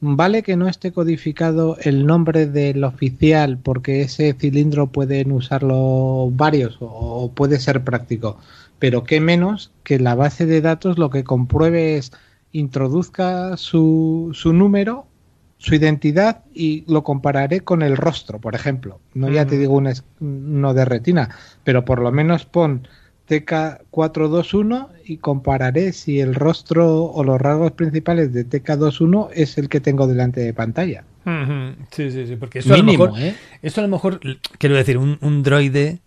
vale 0.00 0.42
que 0.42 0.56
no 0.56 0.68
esté 0.68 0.90
codificado 0.90 1.76
el 1.80 2.06
nombre 2.06 2.46
del 2.46 2.82
oficial 2.82 3.58
porque 3.58 4.02
ese 4.02 4.34
cilindro 4.34 4.88
pueden 4.88 5.30
usarlo 5.30 6.28
varios 6.32 6.76
o 6.80 7.30
puede 7.32 7.60
ser 7.60 7.84
práctico, 7.84 8.38
pero 8.80 9.04
qué 9.04 9.20
menos 9.20 9.70
que 9.84 10.00
la 10.00 10.16
base 10.16 10.44
de 10.44 10.60
datos 10.60 10.98
lo 10.98 11.10
que 11.10 11.22
compruebe 11.22 11.96
es 11.96 12.10
introduzca 12.58 13.56
su, 13.56 14.30
su 14.34 14.52
número, 14.52 15.06
su 15.58 15.74
identidad 15.74 16.42
y 16.54 16.84
lo 16.86 17.02
compararé 17.02 17.60
con 17.60 17.82
el 17.82 17.96
rostro, 17.96 18.40
por 18.40 18.54
ejemplo. 18.54 19.00
No 19.14 19.30
ya 19.30 19.46
te 19.46 19.58
digo 19.58 19.74
un 19.74 19.92
no 20.20 20.74
de 20.74 20.84
retina, 20.84 21.30
pero 21.64 21.84
por 21.84 22.00
lo 22.00 22.12
menos 22.12 22.44
pon 22.44 22.86
TK421 23.28 24.88
y 25.04 25.16
compararé 25.18 25.92
si 25.92 26.20
el 26.20 26.34
rostro 26.34 27.04
o 27.04 27.24
los 27.24 27.40
rasgos 27.40 27.72
principales 27.72 28.32
de 28.32 28.46
TK21 28.48 29.30
es 29.34 29.58
el 29.58 29.68
que 29.68 29.80
tengo 29.80 30.06
delante 30.06 30.40
de 30.40 30.54
pantalla. 30.54 31.04
Sí, 31.90 32.10
sí, 32.12 32.26
sí, 32.26 32.36
porque 32.36 32.60
eso 32.60 32.72
a 32.72 32.76
lo 32.76 32.84
mejor, 32.84 33.12
¿eh? 33.18 33.34
a 33.62 33.80
lo 33.80 33.88
mejor, 33.88 34.20
quiero 34.58 34.76
decir, 34.76 34.96
un, 34.96 35.18
un 35.20 35.42
droide 35.42 36.00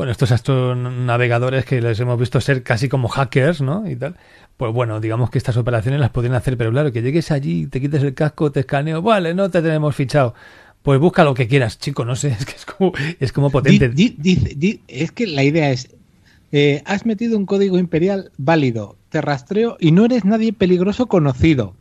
bueno, 0.00 0.12
estos 0.12 0.78
navegadores 0.78 1.66
que 1.66 1.82
les 1.82 2.00
hemos 2.00 2.18
visto 2.18 2.40
ser 2.40 2.62
casi 2.62 2.88
como 2.88 3.08
hackers, 3.08 3.60
¿no? 3.60 3.86
Y 3.86 3.96
tal. 3.96 4.16
Pues 4.60 4.74
bueno, 4.74 5.00
digamos 5.00 5.30
que 5.30 5.38
estas 5.38 5.56
operaciones 5.56 6.00
las 6.00 6.10
podrían 6.10 6.34
hacer, 6.34 6.58
pero 6.58 6.70
claro, 6.70 6.92
que 6.92 7.00
llegues 7.00 7.30
allí, 7.30 7.66
te 7.66 7.80
quites 7.80 8.02
el 8.02 8.12
casco, 8.12 8.52
te 8.52 8.60
escaneo, 8.60 9.00
vale, 9.00 9.32
no 9.32 9.48
te 9.48 9.62
tenemos 9.62 9.96
fichado. 9.96 10.34
Pues 10.82 11.00
busca 11.00 11.24
lo 11.24 11.32
que 11.32 11.48
quieras, 11.48 11.78
chico, 11.78 12.04
no 12.04 12.14
sé, 12.14 12.28
es 12.38 12.44
que 12.44 12.56
es 12.56 12.66
como, 12.66 12.92
es 13.18 13.32
como 13.32 13.48
potente. 13.48 13.90
es 14.86 15.12
que 15.12 15.26
la 15.26 15.44
idea 15.44 15.70
es, 15.70 15.96
eh, 16.52 16.82
has 16.84 17.06
metido 17.06 17.38
un 17.38 17.46
código 17.46 17.78
imperial 17.78 18.32
válido, 18.36 18.98
te 19.08 19.22
rastreo 19.22 19.78
y 19.80 19.92
no 19.92 20.04
eres 20.04 20.26
nadie 20.26 20.52
peligroso 20.52 21.06
conocido. 21.06 21.74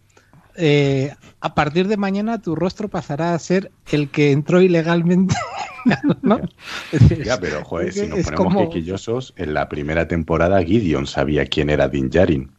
Eh, 0.55 1.13
a 1.41 1.55
partir 1.55 1.89
de 1.89 1.97
mañana 1.97 2.41
tu 2.41 2.55
rostro 2.55 2.87
pasará 2.87 3.33
a 3.33 3.39
ser 3.39 3.73
el 3.91 4.07
que 4.07 4.31
entró 4.31 4.61
ilegalmente. 4.61 5.35
¿no? 6.21 6.39
ya, 7.25 7.37
pero 7.41 7.65
joder, 7.65 7.91
si 7.91 8.07
nos 8.07 8.23
ponemos 8.23 8.53
como... 8.53 8.69
quequillosos, 8.69 9.33
en 9.35 9.53
la 9.53 9.67
primera 9.67 10.07
temporada 10.07 10.63
Gideon 10.63 11.07
sabía 11.07 11.45
quién 11.45 11.69
era 11.69 11.89
Din 11.89 12.09
Djarin. 12.09 12.51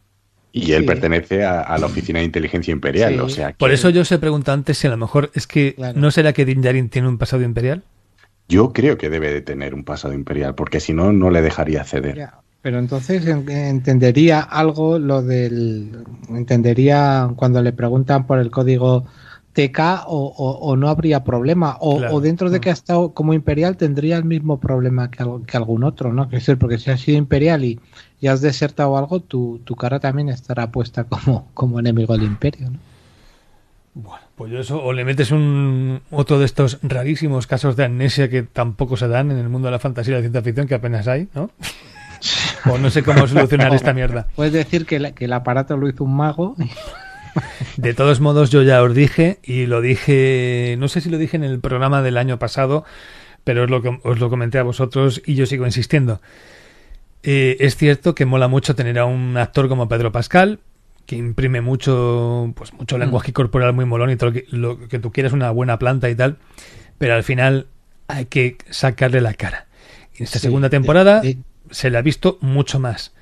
Y 0.53 0.73
él 0.73 0.85
pertenece 0.85 1.45
a, 1.45 1.77
la 1.77 1.85
Oficina 1.85 2.19
de 2.19 2.25
Inteligencia 2.25 2.71
Imperial, 2.71 3.19
o 3.21 3.29
sea 3.29 3.53
Por 3.53 3.71
eso 3.71 3.89
yo 3.89 4.03
se 4.03 4.19
pregunta 4.19 4.51
antes 4.51 4.77
si 4.77 4.87
a 4.87 4.89
lo 4.89 4.97
mejor 4.97 5.31
es 5.33 5.47
que 5.47 5.75
¿no 5.95 6.11
será 6.11 6.33
que 6.33 6.45
Din 6.45 6.61
Djarin 6.61 6.89
tiene 6.89 7.07
un 7.07 7.17
pasado 7.17 7.43
imperial? 7.43 7.83
Yo 8.49 8.73
creo 8.73 8.97
que 8.97 9.09
debe 9.09 9.31
de 9.31 9.41
tener 9.41 9.73
un 9.73 9.85
pasado 9.85 10.13
imperial, 10.13 10.55
porque 10.55 10.81
si 10.81 10.93
no, 10.93 11.13
no 11.13 11.29
le 11.29 11.41
dejaría 11.41 11.85
ceder. 11.85 12.29
Pero 12.61 12.79
entonces 12.79 13.25
entendería 13.25 14.41
algo 14.41 14.99
lo 14.99 15.23
del. 15.23 16.03
Entendería 16.29 17.31
cuando 17.35 17.61
le 17.61 17.71
preguntan 17.71 18.27
por 18.27 18.39
el 18.39 18.51
código 18.51 19.05
TK 19.53 20.03
o, 20.05 20.75
no 20.77 20.89
habría 20.89 21.23
problema. 21.23 21.77
O, 21.79 22.21
dentro 22.21 22.49
de 22.49 22.59
que 22.59 22.69
ha 22.69 22.73
estado 22.73 23.13
como 23.13 23.33
imperial 23.33 23.77
tendría 23.77 24.17
el 24.17 24.25
mismo 24.25 24.59
problema 24.59 25.09
que, 25.09 25.25
que 25.47 25.57
algún 25.57 25.83
otro, 25.83 26.13
¿no? 26.13 26.29
Que 26.29 26.37
es 26.37 26.51
porque 26.59 26.77
si 26.77 26.91
has 26.91 27.01
sido 27.01 27.17
imperial 27.17 27.63
y, 27.63 27.79
ya 28.21 28.33
has 28.33 28.41
desertado 28.41 28.97
algo, 28.97 29.19
tu, 29.19 29.59
tu 29.65 29.75
cara 29.75 29.99
también 29.99 30.29
estará 30.29 30.71
puesta 30.71 31.03
como, 31.05 31.49
como 31.53 31.79
enemigo 31.79 32.13
del 32.13 32.23
imperio, 32.23 32.69
¿no? 32.69 32.79
Bueno, 33.93 34.23
pues 34.35 34.53
eso, 34.53 34.81
o 34.81 34.93
le 34.93 35.03
metes 35.03 35.31
un 35.31 36.01
otro 36.11 36.39
de 36.39 36.45
estos 36.45 36.79
rarísimos 36.81 37.45
casos 37.45 37.75
de 37.75 37.83
amnesia 37.83 38.29
que 38.29 38.43
tampoco 38.43 38.95
se 38.95 39.09
dan 39.09 39.31
en 39.31 39.37
el 39.37 39.49
mundo 39.49 39.67
de 39.67 39.73
la 39.73 39.79
fantasía 39.79 40.13
y 40.13 40.15
la 40.15 40.21
ciencia 40.21 40.41
ficción, 40.41 40.67
que 40.67 40.75
apenas 40.75 41.07
hay, 41.09 41.27
¿no? 41.33 41.49
o 42.71 42.77
no 42.77 42.89
sé 42.89 43.03
cómo 43.03 43.27
solucionar 43.27 43.73
esta 43.73 43.93
mierda. 43.93 44.27
Puedes 44.35 44.53
decir 44.53 44.85
que, 44.85 44.95
el 44.95 45.33
aparato 45.33 45.75
lo 45.75 45.89
hizo 45.89 46.05
un 46.05 46.15
mago. 46.15 46.55
De 47.77 47.93
todos 47.93 48.21
modos, 48.21 48.49
yo 48.49 48.61
ya 48.61 48.81
os 48.81 48.93
dije, 48.93 49.39
y 49.43 49.65
lo 49.65 49.81
dije, 49.81 50.75
no 50.79 50.87
sé 50.87 51.01
si 51.01 51.09
lo 51.09 51.17
dije 51.17 51.35
en 51.35 51.43
el 51.43 51.59
programa 51.59 52.01
del 52.01 52.17
año 52.17 52.39
pasado, 52.39 52.85
pero 53.43 53.63
os 53.63 53.69
lo, 53.69 53.81
os 54.03 54.19
lo 54.19 54.29
comenté 54.29 54.57
a 54.57 54.63
vosotros 54.63 55.21
y 55.25 55.35
yo 55.35 55.45
sigo 55.45 55.65
insistiendo. 55.65 56.21
Eh, 57.23 57.57
es 57.59 57.75
cierto 57.75 58.15
que 58.15 58.25
mola 58.25 58.47
mucho 58.47 58.75
tener 58.75 58.97
a 58.99 59.05
un 59.05 59.37
actor 59.37 59.69
como 59.69 59.87
Pedro 59.87 60.11
Pascal, 60.11 60.59
que 61.05 61.15
imprime 61.15 61.61
mucho, 61.61 62.51
pues 62.55 62.73
mucho 62.73 62.97
mm. 62.97 62.99
lenguaje 62.99 63.33
corporal 63.33 63.73
muy 63.73 63.85
molón 63.85 64.09
y 64.09 64.15
todo 64.15 64.31
lo 64.49 64.87
que, 64.87 64.99
tú 64.99 65.11
quieras, 65.11 65.33
una 65.33 65.51
buena 65.51 65.77
planta 65.77 66.09
y 66.09 66.15
tal, 66.15 66.37
pero 66.97 67.13
al 67.13 67.23
final 67.23 67.67
hay 68.07 68.25
que 68.25 68.57
sacarle 68.69 69.21
la 69.21 69.33
cara. 69.33 69.67
En 70.15 70.23
esta 70.23 70.39
segunda 70.39 70.69
temporada 70.69 71.21
se 71.69 71.89
le 71.89 71.97
ha 71.97 72.01
visto 72.01 72.37
mucho 72.41 72.79
más. 72.79 73.13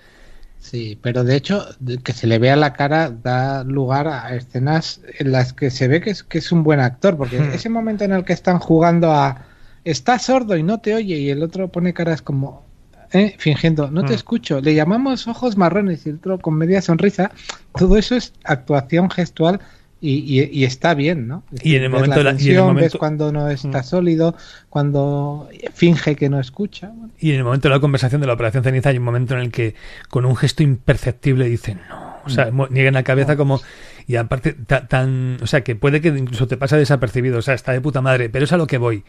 Sí, 0.59 0.99
pero 1.01 1.23
de 1.23 1.35
hecho, 1.35 1.65
que 2.03 2.11
se 2.11 2.27
le 2.27 2.37
vea 2.37 2.55
la 2.55 2.73
cara 2.73 3.09
da 3.09 3.63
lugar 3.63 4.07
a 4.07 4.35
escenas 4.35 5.01
en 5.17 5.31
las 5.31 5.53
que 5.53 5.71
se 5.71 5.87
ve 5.87 6.01
que 6.01 6.09
es, 6.09 6.23
que 6.23 6.37
es 6.37 6.51
un 6.51 6.63
buen 6.63 6.81
actor, 6.81 7.15
porque 7.15 7.39
hmm. 7.39 7.53
ese 7.53 7.69
momento 7.69 8.03
en 8.03 8.11
el 8.11 8.25
que 8.25 8.33
están 8.33 8.59
jugando 8.59 9.11
a 9.11 9.45
está 9.85 10.19
sordo 10.19 10.57
y 10.57 10.63
no 10.63 10.79
te 10.79 10.93
oye 10.93 11.15
y 11.15 11.29
el 11.29 11.41
otro 11.41 11.69
pone 11.69 11.93
caras 11.93 12.21
como 12.21 12.68
eh, 13.13 13.35
fingiendo, 13.37 13.89
no 13.91 14.03
te 14.05 14.11
hmm. 14.13 14.15
escucho, 14.15 14.61
le 14.61 14.73
llamamos 14.75 15.27
ojos 15.27 15.57
marrones 15.57 16.05
y 16.05 16.09
el 16.09 16.15
otro 16.15 16.39
con 16.39 16.55
media 16.55 16.81
sonrisa, 16.81 17.31
todo 17.77 17.97
eso 17.97 18.15
es 18.15 18.33
actuación 18.43 19.09
gestual 19.09 19.59
y, 20.01 20.41
y, 20.57 20.63
está 20.63 20.93
bien, 20.93 21.27
¿no? 21.27 21.43
Y 21.61 21.75
en 21.75 21.83
el 21.83 21.89
momento, 21.89 22.23
la 22.23 22.23
la- 22.23 22.29
y 22.31 22.33
en 22.33 22.37
el 22.37 22.37
tensión, 22.37 22.67
momento- 22.67 22.85
ves 22.85 22.95
cuando 22.97 23.31
no 23.33 23.49
está 23.49 23.83
sólido, 23.83 24.33
cuando 24.69 25.49
finge 25.73 26.15
que 26.15 26.29
no 26.29 26.39
escucha. 26.39 26.87
bueno. 26.95 27.11
Y 27.19 27.31
en 27.31 27.37
el 27.37 27.43
momento 27.43 27.67
de 27.67 27.75
la 27.75 27.81
conversación 27.81 28.21
de 28.21 28.27
la 28.27 28.33
Operación 28.33 28.63
Ceniza 28.63 28.89
hay 28.89 28.97
un 28.97 29.03
momento 29.03 29.33
en 29.33 29.41
el 29.41 29.51
que 29.51 29.75
con 30.07 30.23
un 30.25 30.37
gesto 30.37 30.63
imperceptible 30.63 31.49
dicen 31.49 31.81
no. 31.89 32.09
O 32.25 32.29
sea, 32.29 32.49
mo- 32.51 32.67
niegan 32.67 32.93
la 32.93 33.03
cabeza 33.03 33.35
como... 33.35 33.59
Y 34.07 34.15
aparte, 34.15 34.53
ta- 34.53 34.87
tan... 34.87 35.37
O 35.41 35.47
sea, 35.47 35.61
que 35.61 35.75
puede 35.75 35.99
que 35.99 36.09
incluso 36.09 36.47
te 36.47 36.57
pasa 36.57 36.77
desapercibido. 36.77 37.39
O 37.39 37.41
sea, 37.41 37.53
está 37.53 37.71
de 37.71 37.81
puta 37.81 38.01
madre. 38.01 38.29
Pero 38.29 38.45
es 38.45 38.53
a 38.53 38.57
lo 38.57 38.67
que 38.67 38.77
voy. 38.77 39.03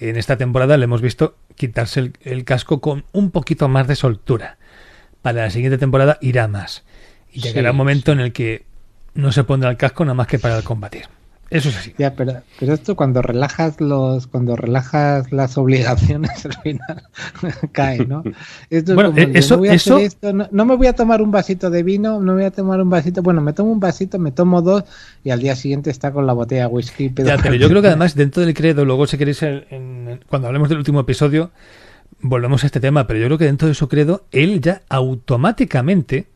En 0.00 0.16
esta 0.16 0.36
temporada 0.36 0.76
le 0.78 0.84
hemos 0.84 1.02
visto 1.02 1.36
quitarse 1.54 2.00
el, 2.00 2.12
el 2.22 2.44
casco 2.44 2.80
con 2.80 3.04
un 3.12 3.30
poquito 3.30 3.68
más 3.68 3.86
de 3.86 3.96
soltura. 3.96 4.56
Para 5.22 5.42
la 5.42 5.50
siguiente 5.50 5.76
temporada 5.76 6.18
irá 6.22 6.48
más. 6.48 6.84
Y 7.30 7.40
llegará 7.40 7.68
Sí, 7.68 7.70
un 7.72 7.76
momento 7.76 8.12
en 8.12 8.20
el 8.20 8.32
que 8.32 8.64
no 9.14 9.30
se 9.30 9.44
pondrá 9.44 9.70
el 9.70 9.76
casco 9.76 10.04
nada 10.04 10.14
más 10.14 10.26
que 10.26 10.38
para 10.38 10.62
combatir. 10.62 11.04
Eso 11.50 11.68
es 11.68 11.76
así. 11.78 11.92
Ya, 11.98 12.14
pero, 12.14 12.42
pero 12.60 12.74
esto 12.74 12.94
cuando 12.94 13.22
relajas 13.22 13.80
los, 13.80 14.28
cuando 14.28 14.54
relajas 14.54 15.32
las 15.32 15.58
obligaciones 15.58 16.30
al 16.46 16.54
final 16.54 17.02
cae, 17.72 18.06
¿no? 18.06 18.22
Esto 18.70 18.92
es 18.92 18.94
Bueno, 18.94 19.10
como 19.12 19.26
de, 19.26 19.38
eso- 19.38 19.54
no 19.56 19.58
voy 19.58 19.68
a 19.68 19.72
hacer 19.72 19.92
eso- 19.94 19.98
esto, 19.98 20.32
no, 20.32 20.46
no 20.50 20.64
me 20.64 20.76
voy 20.76 20.86
a 20.86 20.92
tomar 20.94 21.20
un 21.22 21.32
vasito 21.32 21.68
de 21.68 21.82
vino, 21.82 22.20
no 22.20 22.34
voy 22.34 22.44
a 22.44 22.52
tomar 22.52 22.80
un 22.80 22.88
vasito, 22.88 23.20
bueno, 23.22 23.40
me 23.40 23.52
tomo 23.52 23.72
un 23.72 23.80
vasito, 23.80 24.18
me 24.20 24.30
tomo 24.30 24.62
dos 24.62 24.84
y 25.24 25.30
al 25.30 25.40
día 25.40 25.56
siguiente 25.56 25.90
está 25.90 26.12
con 26.12 26.24
la 26.26 26.32
botella 26.32 26.62
de 26.62 26.66
whisky. 26.68 27.12
Ya, 27.16 27.36
pero 27.38 27.56
yo 27.56 27.68
creo 27.68 27.82
que 27.82 27.88
además 27.88 28.14
dentro 28.14 28.44
del 28.44 28.54
credo, 28.54 28.84
luego 28.84 29.06
si 29.08 29.18
queréis, 29.18 29.42
en- 29.42 29.64
en- 29.70 30.20
cuando 30.28 30.46
hablemos 30.46 30.68
del 30.68 30.78
último 30.78 31.00
episodio, 31.00 31.50
volvemos 32.20 32.62
a 32.62 32.66
este 32.66 32.78
tema, 32.78 33.06
pero 33.08 33.18
yo 33.18 33.26
creo 33.26 33.38
que 33.38 33.46
dentro 33.46 33.66
de 33.66 33.74
su 33.74 33.88
credo, 33.88 34.24
él 34.30 34.60
ya 34.60 34.82
automáticamente, 34.88 36.26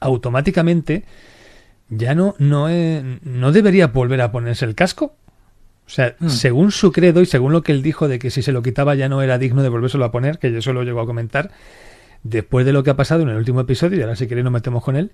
automáticamente, 0.00 1.04
ya 1.94 2.14
no, 2.14 2.34
no, 2.38 2.68
no 3.22 3.52
debería 3.52 3.88
volver 3.88 4.20
a 4.20 4.32
ponerse 4.32 4.64
el 4.64 4.74
casco. 4.74 5.14
O 5.86 5.90
sea, 5.90 6.14
Mm. 6.20 6.28
según 6.28 6.70
su 6.72 6.90
credo 6.92 7.20
y 7.20 7.26
según 7.26 7.52
lo 7.52 7.62
que 7.62 7.72
él 7.72 7.82
dijo 7.82 8.08
de 8.08 8.18
que 8.18 8.30
si 8.30 8.40
se 8.42 8.52
lo 8.52 8.62
quitaba 8.62 8.94
ya 8.94 9.08
no 9.08 9.20
era 9.20 9.36
digno 9.38 9.62
de 9.62 9.68
volvérselo 9.68 10.04
a 10.04 10.12
poner, 10.12 10.38
que 10.38 10.50
yo 10.52 10.58
eso 10.58 10.72
lo 10.72 10.84
llego 10.84 11.00
a 11.00 11.06
comentar, 11.06 11.50
después 12.22 12.64
de 12.64 12.72
lo 12.72 12.82
que 12.82 12.90
ha 12.90 12.96
pasado 12.96 13.22
en 13.22 13.28
el 13.28 13.36
último 13.36 13.60
episodio, 13.60 13.98
y 13.98 14.02
ahora 14.02 14.16
si 14.16 14.26
queréis 14.26 14.44
nos 14.44 14.52
metemos 14.52 14.82
con 14.84 14.96
él, 14.96 15.10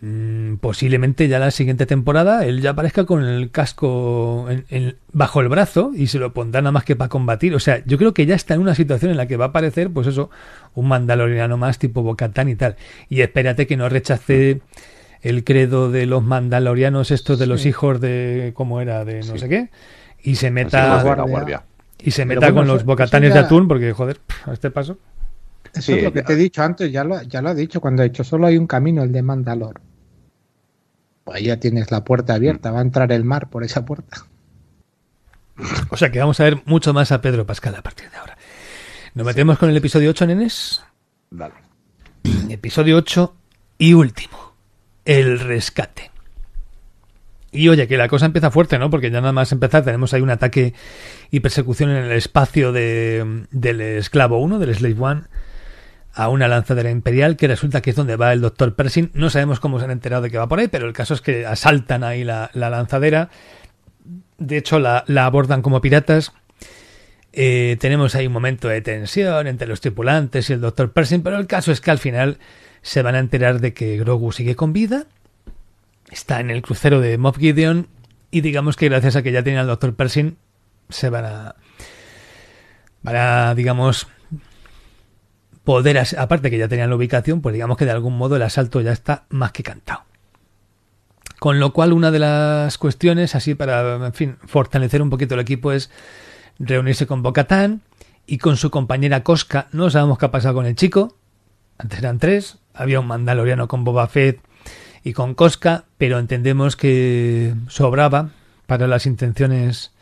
mm, 0.00 0.56
posiblemente 0.56 1.28
ya 1.28 1.38
la 1.38 1.50
siguiente 1.50 1.86
temporada 1.86 2.44
él 2.46 2.60
ya 2.60 2.70
aparezca 2.70 3.04
con 3.06 3.24
el 3.24 3.50
casco 3.50 4.46
en- 4.50 4.64
en- 4.70 4.96
bajo 5.12 5.40
el 5.40 5.48
brazo 5.48 5.92
y 5.94 6.08
se 6.08 6.18
lo 6.18 6.32
pondrá 6.34 6.60
nada 6.62 6.72
más 6.72 6.84
que 6.84 6.96
para 6.96 7.08
combatir. 7.08 7.54
O 7.54 7.60
sea, 7.60 7.82
yo 7.86 7.96
creo 7.96 8.12
que 8.12 8.26
ya 8.26 8.34
está 8.34 8.54
en 8.54 8.60
una 8.60 8.74
situación 8.74 9.10
en 9.12 9.16
la 9.16 9.26
que 9.28 9.36
va 9.36 9.46
a 9.46 9.48
aparecer, 9.48 9.88
pues 9.90 10.06
eso, 10.08 10.30
un 10.74 10.88
mandaloriano 10.88 11.56
más 11.56 11.78
tipo 11.78 12.02
Bocatán 12.02 12.48
y 12.48 12.56
tal. 12.56 12.76
Y 13.08 13.20
espérate 13.20 13.66
que 13.66 13.76
no 13.76 13.88
rechace 13.88 14.60
el 15.22 15.44
credo 15.44 15.90
de 15.90 16.04
los 16.06 16.22
mandalorianos, 16.22 17.10
estos 17.10 17.38
de 17.38 17.46
los 17.46 17.62
Sí. 17.62 17.70
hijos 17.70 18.00
de, 18.00 18.52
¿cómo 18.54 18.80
era? 18.80 19.04
De 19.04 19.20
no 19.20 19.32
Sí. 19.34 19.38
sé 19.38 19.48
qué. 19.48 19.70
Y 20.22 20.36
se 20.36 20.50
meta, 20.50 20.96
la 20.96 21.02
guardia. 21.02 21.24
guardia. 21.24 21.62
y 22.04 22.10
se 22.10 22.24
meta 22.24 22.40
bueno, 22.50 22.56
con 22.56 22.66
los 22.66 22.84
bocatanes 22.84 23.32
de 23.32 23.38
atún, 23.38 23.68
porque 23.68 23.92
joder, 23.92 24.18
a 24.46 24.52
este 24.52 24.70
paso. 24.70 24.98
Eso 25.72 25.82
Sí, 25.82 25.92
es 25.98 26.02
lo 26.04 26.12
que 26.12 26.18
ya. 26.20 26.24
te 26.26 26.32
he 26.32 26.36
dicho 26.36 26.62
antes, 26.62 26.90
ya 26.92 27.04
lo, 27.04 27.22
ya 27.22 27.40
lo 27.40 27.50
ha 27.50 27.54
dicho 27.54 27.80
cuando 27.80 28.02
ha 28.02 28.04
dicho 28.04 28.24
solo 28.24 28.46
hay 28.48 28.58
un 28.58 28.66
camino, 28.66 29.02
el 29.04 29.12
de 29.12 29.22
Mandalor. 29.22 29.80
Pues 31.24 31.38
ahí 31.38 31.44
ya 31.44 31.58
tienes 31.58 31.90
la 31.92 32.02
puerta 32.02 32.34
abierta, 32.34 32.72
va 32.72 32.80
a 32.80 32.82
entrar 32.82 33.12
el 33.12 33.22
mar 33.24 33.48
por 33.48 33.62
esa 33.62 33.84
puerta. 33.84 34.26
O 35.90 35.96
sea 35.96 36.10
que 36.10 36.18
vamos 36.18 36.40
a 36.40 36.44
ver 36.44 36.60
mucho 36.66 36.92
más 36.92 37.12
a 37.12 37.20
Pedro 37.20 37.46
Pascal 37.46 37.76
a 37.76 37.82
partir 37.82 38.10
de 38.10 38.16
ahora. 38.16 38.36
Nos 39.14 39.24
metemos 39.26 39.56
con 39.58 39.70
el 39.70 39.76
episodio 39.76 40.10
8, 40.10 40.26
nenes. 40.26 40.82
Dale. 41.30 41.54
Episodio 42.48 42.96
8 42.96 43.34
y 43.78 43.94
último. 43.94 44.41
El 45.04 45.38
rescate. 45.40 46.10
Y 47.54 47.68
oye, 47.68 47.86
que 47.86 47.98
la 47.98 48.08
cosa 48.08 48.24
empieza 48.24 48.50
fuerte, 48.50 48.78
¿no? 48.78 48.88
Porque 48.88 49.10
ya 49.10 49.20
nada 49.20 49.32
más 49.32 49.52
empezar 49.52 49.84
tenemos 49.84 50.14
ahí 50.14 50.22
un 50.22 50.30
ataque 50.30 50.72
y 51.30 51.40
persecución 51.40 51.90
en 51.90 51.96
el 51.96 52.12
espacio 52.12 52.72
de, 52.72 53.44
del 53.50 53.80
esclavo 53.82 54.38
1, 54.38 54.58
del 54.58 54.74
Slave 54.74 54.94
1, 54.94 55.22
a 56.14 56.28
una 56.28 56.48
lanzadera 56.48 56.90
imperial 56.90 57.36
que 57.36 57.48
resulta 57.48 57.82
que 57.82 57.90
es 57.90 57.96
donde 57.96 58.16
va 58.16 58.32
el 58.32 58.40
doctor 58.40 58.74
Pershing. 58.74 59.10
No 59.12 59.28
sabemos 59.28 59.60
cómo 59.60 59.78
se 59.78 59.84
han 59.84 59.90
enterado 59.90 60.22
de 60.22 60.30
que 60.30 60.38
va 60.38 60.48
por 60.48 60.60
ahí, 60.60 60.68
pero 60.68 60.86
el 60.86 60.94
caso 60.94 61.12
es 61.12 61.20
que 61.20 61.44
asaltan 61.44 62.04
ahí 62.04 62.24
la, 62.24 62.50
la 62.54 62.70
lanzadera. 62.70 63.28
De 64.38 64.56
hecho, 64.56 64.78
la, 64.78 65.04
la 65.06 65.26
abordan 65.26 65.60
como 65.60 65.82
piratas. 65.82 66.32
Eh, 67.34 67.76
tenemos 67.80 68.14
ahí 68.14 68.26
un 68.26 68.32
momento 68.32 68.68
de 68.68 68.80
tensión 68.80 69.46
entre 69.46 69.66
los 69.66 69.82
tripulantes 69.82 70.48
y 70.48 70.54
el 70.54 70.60
doctor 70.62 70.92
Pershing, 70.92 71.22
pero 71.22 71.38
el 71.38 71.46
caso 71.46 71.70
es 71.70 71.82
que 71.82 71.90
al 71.90 71.98
final 71.98 72.38
se 72.82 73.02
van 73.02 73.14
a 73.14 73.18
enterar 73.18 73.60
de 73.60 73.72
que 73.72 73.96
Grogu 73.98 74.32
sigue 74.32 74.56
con 74.56 74.72
vida, 74.72 75.06
está 76.10 76.40
en 76.40 76.50
el 76.50 76.62
crucero 76.62 77.00
de 77.00 77.18
Moff 77.18 77.38
Gideon 77.38 77.88
y 78.30 78.40
digamos 78.40 78.76
que 78.76 78.88
gracias 78.88 79.16
a 79.16 79.22
que 79.22 79.32
ya 79.32 79.42
tienen 79.42 79.60
al 79.60 79.66
doctor 79.66 79.94
Pershing 79.94 80.36
se 80.88 81.08
van 81.10 81.24
a 81.24 81.56
van 83.02 83.16
a 83.16 83.54
digamos 83.54 84.06
poder 85.64 86.02
aparte 86.18 86.50
que 86.50 86.58
ya 86.58 86.68
tenían 86.68 86.90
la 86.90 86.96
ubicación 86.96 87.40
pues 87.40 87.52
digamos 87.52 87.76
que 87.76 87.84
de 87.84 87.92
algún 87.92 88.16
modo 88.16 88.36
el 88.36 88.42
asalto 88.42 88.80
ya 88.80 88.92
está 88.92 89.24
más 89.30 89.52
que 89.52 89.62
cantado 89.62 90.04
con 91.38 91.60
lo 91.60 91.72
cual 91.72 91.92
una 91.92 92.10
de 92.10 92.18
las 92.18 92.78
cuestiones 92.78 93.34
así 93.34 93.54
para 93.54 94.06
en 94.06 94.12
fin 94.12 94.36
fortalecer 94.46 95.02
un 95.02 95.10
poquito 95.10 95.34
el 95.34 95.40
equipo 95.40 95.72
es 95.72 95.90
reunirse 96.58 97.06
con 97.06 97.22
Bocatán 97.22 97.82
y 98.26 98.38
con 98.38 98.56
su 98.56 98.70
compañera 98.70 99.22
Cosca. 99.22 99.68
No 99.72 99.90
sabemos 99.90 100.18
qué 100.18 100.26
ha 100.26 100.30
pasado 100.30 100.54
con 100.54 100.66
el 100.66 100.76
chico. 100.76 101.16
Antes 101.78 101.98
eran 101.98 102.18
tres. 102.18 102.58
Había 102.74 103.00
un 103.00 103.06
mandaloriano 103.06 103.68
con 103.68 103.84
Boba 103.84 104.06
Fett 104.08 104.40
y 105.04 105.12
con 105.12 105.34
Cosca, 105.34 105.84
pero 105.98 106.18
entendemos 106.18 106.76
que 106.76 107.54
sobraba 107.68 108.30
para 108.66 108.86
las 108.86 109.06
intenciones 109.06 109.92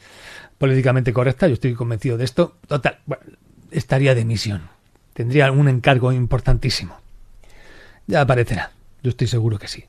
políticamente 0.58 1.12
correctas. 1.12 1.49
Yo 1.49 1.54
estoy 1.54 1.74
convencido 1.74 2.19
de 2.19 2.24
esto. 2.24 2.56
Total, 2.69 2.99
estaría 3.70 4.15
de 4.15 4.24
misión. 4.24 4.62
Tendría 5.15 5.47
algún 5.47 5.69
encargo 5.69 6.12
importantísimo. 6.12 6.97
Ya 8.06 8.20
aparecerá. 8.20 8.72
Yo 9.03 9.10
estoy 9.10 9.26
seguro 9.26 9.58
que 9.58 9.69
sí. 9.69 9.85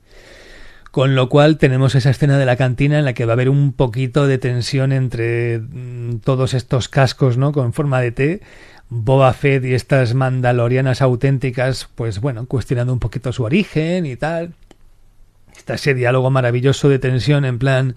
Con 0.91 1.15
lo 1.15 1.29
cual 1.29 1.57
tenemos 1.57 1.95
esa 1.95 2.09
escena 2.09 2.37
de 2.37 2.45
la 2.45 2.57
cantina 2.57 2.99
en 2.99 3.05
la 3.05 3.13
que 3.13 3.25
va 3.25 3.33
a 3.33 3.35
haber 3.35 3.49
un 3.49 3.71
poquito 3.71 4.27
de 4.27 4.37
tensión 4.37 4.91
entre 4.91 5.59
mm, 5.59 6.17
todos 6.17 6.53
estos 6.53 6.89
cascos, 6.89 7.37
¿no? 7.37 7.53
Con 7.53 7.71
forma 7.71 8.01
de 8.01 8.11
T, 8.11 8.41
Boba 8.93 9.31
Fett 9.31 9.63
y 9.63 9.73
estas 9.73 10.15
mandalorianas 10.15 11.01
auténticas, 11.01 11.87
pues 11.95 12.19
bueno, 12.19 12.45
cuestionando 12.45 12.91
un 12.91 12.99
poquito 12.99 13.31
su 13.31 13.43
origen 13.43 14.05
y 14.05 14.17
tal. 14.17 14.53
Está 15.55 15.75
ese 15.75 15.93
diálogo 15.93 16.29
maravilloso 16.29 16.89
de 16.89 16.99
tensión 16.99 17.45
en 17.45 17.57
plan... 17.57 17.95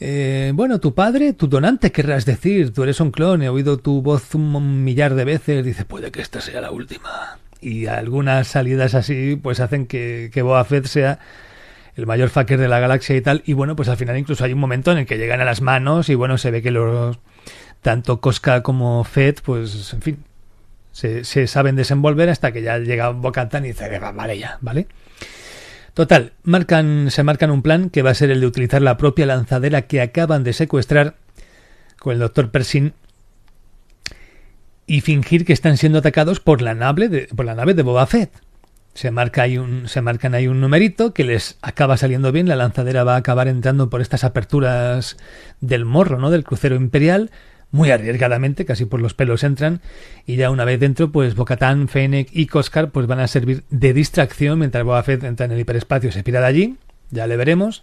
eh, 0.00 0.50
bueno, 0.52 0.80
tu 0.80 0.94
padre, 0.94 1.32
tu 1.32 1.46
donante, 1.46 1.92
querrás 1.92 2.24
decir, 2.24 2.72
tú 2.74 2.82
eres 2.82 2.98
un 2.98 3.12
clon, 3.12 3.42
he 3.42 3.48
oído 3.48 3.78
tu 3.78 4.02
voz 4.02 4.34
un 4.34 4.82
millar 4.82 5.14
de 5.14 5.24
veces, 5.24 5.64
dice, 5.64 5.84
puede 5.84 6.10
que 6.10 6.22
esta 6.22 6.40
sea 6.40 6.60
la 6.60 6.72
última. 6.72 7.38
Y 7.60 7.86
algunas 7.86 8.48
salidas 8.48 8.94
así, 8.96 9.38
pues 9.40 9.60
hacen 9.60 9.86
que, 9.86 10.28
que 10.34 10.42
Boba 10.42 10.64
Fett 10.64 10.86
sea 10.86 11.20
el 11.94 12.06
mayor 12.06 12.30
fucker 12.30 12.58
de 12.58 12.66
la 12.66 12.80
galaxia 12.80 13.14
y 13.14 13.20
tal. 13.20 13.44
Y 13.46 13.52
bueno, 13.52 13.76
pues 13.76 13.88
al 13.88 13.96
final 13.96 14.18
incluso 14.18 14.44
hay 14.44 14.54
un 14.54 14.58
momento 14.58 14.90
en 14.90 14.98
el 14.98 15.06
que 15.06 15.18
llegan 15.18 15.40
a 15.40 15.44
las 15.44 15.60
manos 15.60 16.08
y 16.08 16.16
bueno, 16.16 16.36
se 16.36 16.50
ve 16.50 16.62
que 16.62 16.72
los 16.72 17.16
tanto 17.84 18.22
Cosca 18.22 18.62
como 18.62 19.04
Fett, 19.04 19.42
pues 19.42 19.92
en 19.92 20.00
fin, 20.00 20.24
se, 20.90 21.46
saben 21.46 21.76
desenvolver 21.76 22.30
hasta 22.30 22.50
que 22.50 22.62
ya 22.62 22.78
llega 22.78 23.10
Bocatan 23.10 23.66
y 23.66 23.68
dice, 23.68 23.90
"Venga, 23.90 24.10
vale 24.10 24.38
ya, 24.38 24.56
¿vale? 24.62 24.88
Total, 25.92 26.32
marcan, 26.44 27.10
se 27.10 27.22
marcan 27.22 27.50
un 27.50 27.60
plan 27.60 27.90
que 27.90 28.00
va 28.00 28.10
a 28.10 28.14
ser 28.14 28.30
el 28.30 28.40
de 28.40 28.46
utilizar 28.46 28.80
la 28.80 28.96
propia 28.96 29.26
lanzadera 29.26 29.82
que 29.82 30.00
acaban 30.00 30.44
de 30.44 30.54
secuestrar 30.54 31.16
con 31.98 32.14
el 32.14 32.20
doctor 32.20 32.50
Pershing 32.50 32.94
y 34.86 35.02
fingir 35.02 35.44
que 35.44 35.52
están 35.52 35.76
siendo 35.76 35.98
atacados 35.98 36.40
por 36.40 36.62
la 36.62 36.74
nave 36.74 37.10
de, 37.10 37.28
por 37.36 37.44
la 37.44 37.54
nave 37.54 37.74
de 37.74 37.82
Boba 37.82 38.06
Fett. 38.06 38.30
Se, 38.94 39.10
marca 39.10 39.42
ahí 39.42 39.58
un, 39.58 39.88
se 39.88 40.00
marcan 40.00 40.34
ahí 40.34 40.48
un 40.48 40.60
numerito 40.62 41.12
que 41.12 41.24
les 41.24 41.58
acaba 41.60 41.98
saliendo 41.98 42.32
bien. 42.32 42.48
La 42.48 42.56
lanzadera 42.56 43.04
va 43.04 43.14
a 43.14 43.18
acabar 43.18 43.46
entrando 43.46 43.90
por 43.90 44.00
estas 44.00 44.24
aperturas 44.24 45.18
del 45.60 45.84
morro, 45.84 46.18
¿no? 46.18 46.30
Del 46.30 46.44
crucero 46.44 46.76
imperial. 46.76 47.30
Muy 47.74 47.90
arriesgadamente, 47.90 48.64
casi 48.64 48.84
por 48.84 49.00
los 49.00 49.14
pelos 49.14 49.42
entran. 49.42 49.80
Y 50.26 50.36
ya 50.36 50.52
una 50.52 50.64
vez 50.64 50.78
dentro, 50.78 51.10
pues 51.10 51.34
Bocatán, 51.34 51.88
Fennec 51.88 52.28
y 52.30 52.46
Coscar 52.46 52.92
pues 52.92 53.08
van 53.08 53.18
a 53.18 53.26
servir 53.26 53.64
de 53.68 53.92
distracción 53.92 54.60
mientras 54.60 54.84
Boba 54.84 55.04
entra 55.08 55.46
en 55.46 55.50
el 55.50 55.58
hiperespacio 55.58 56.10
y 56.10 56.12
se 56.12 56.22
pira 56.22 56.38
de 56.38 56.46
allí. 56.46 56.76
Ya 57.10 57.26
le 57.26 57.36
veremos. 57.36 57.82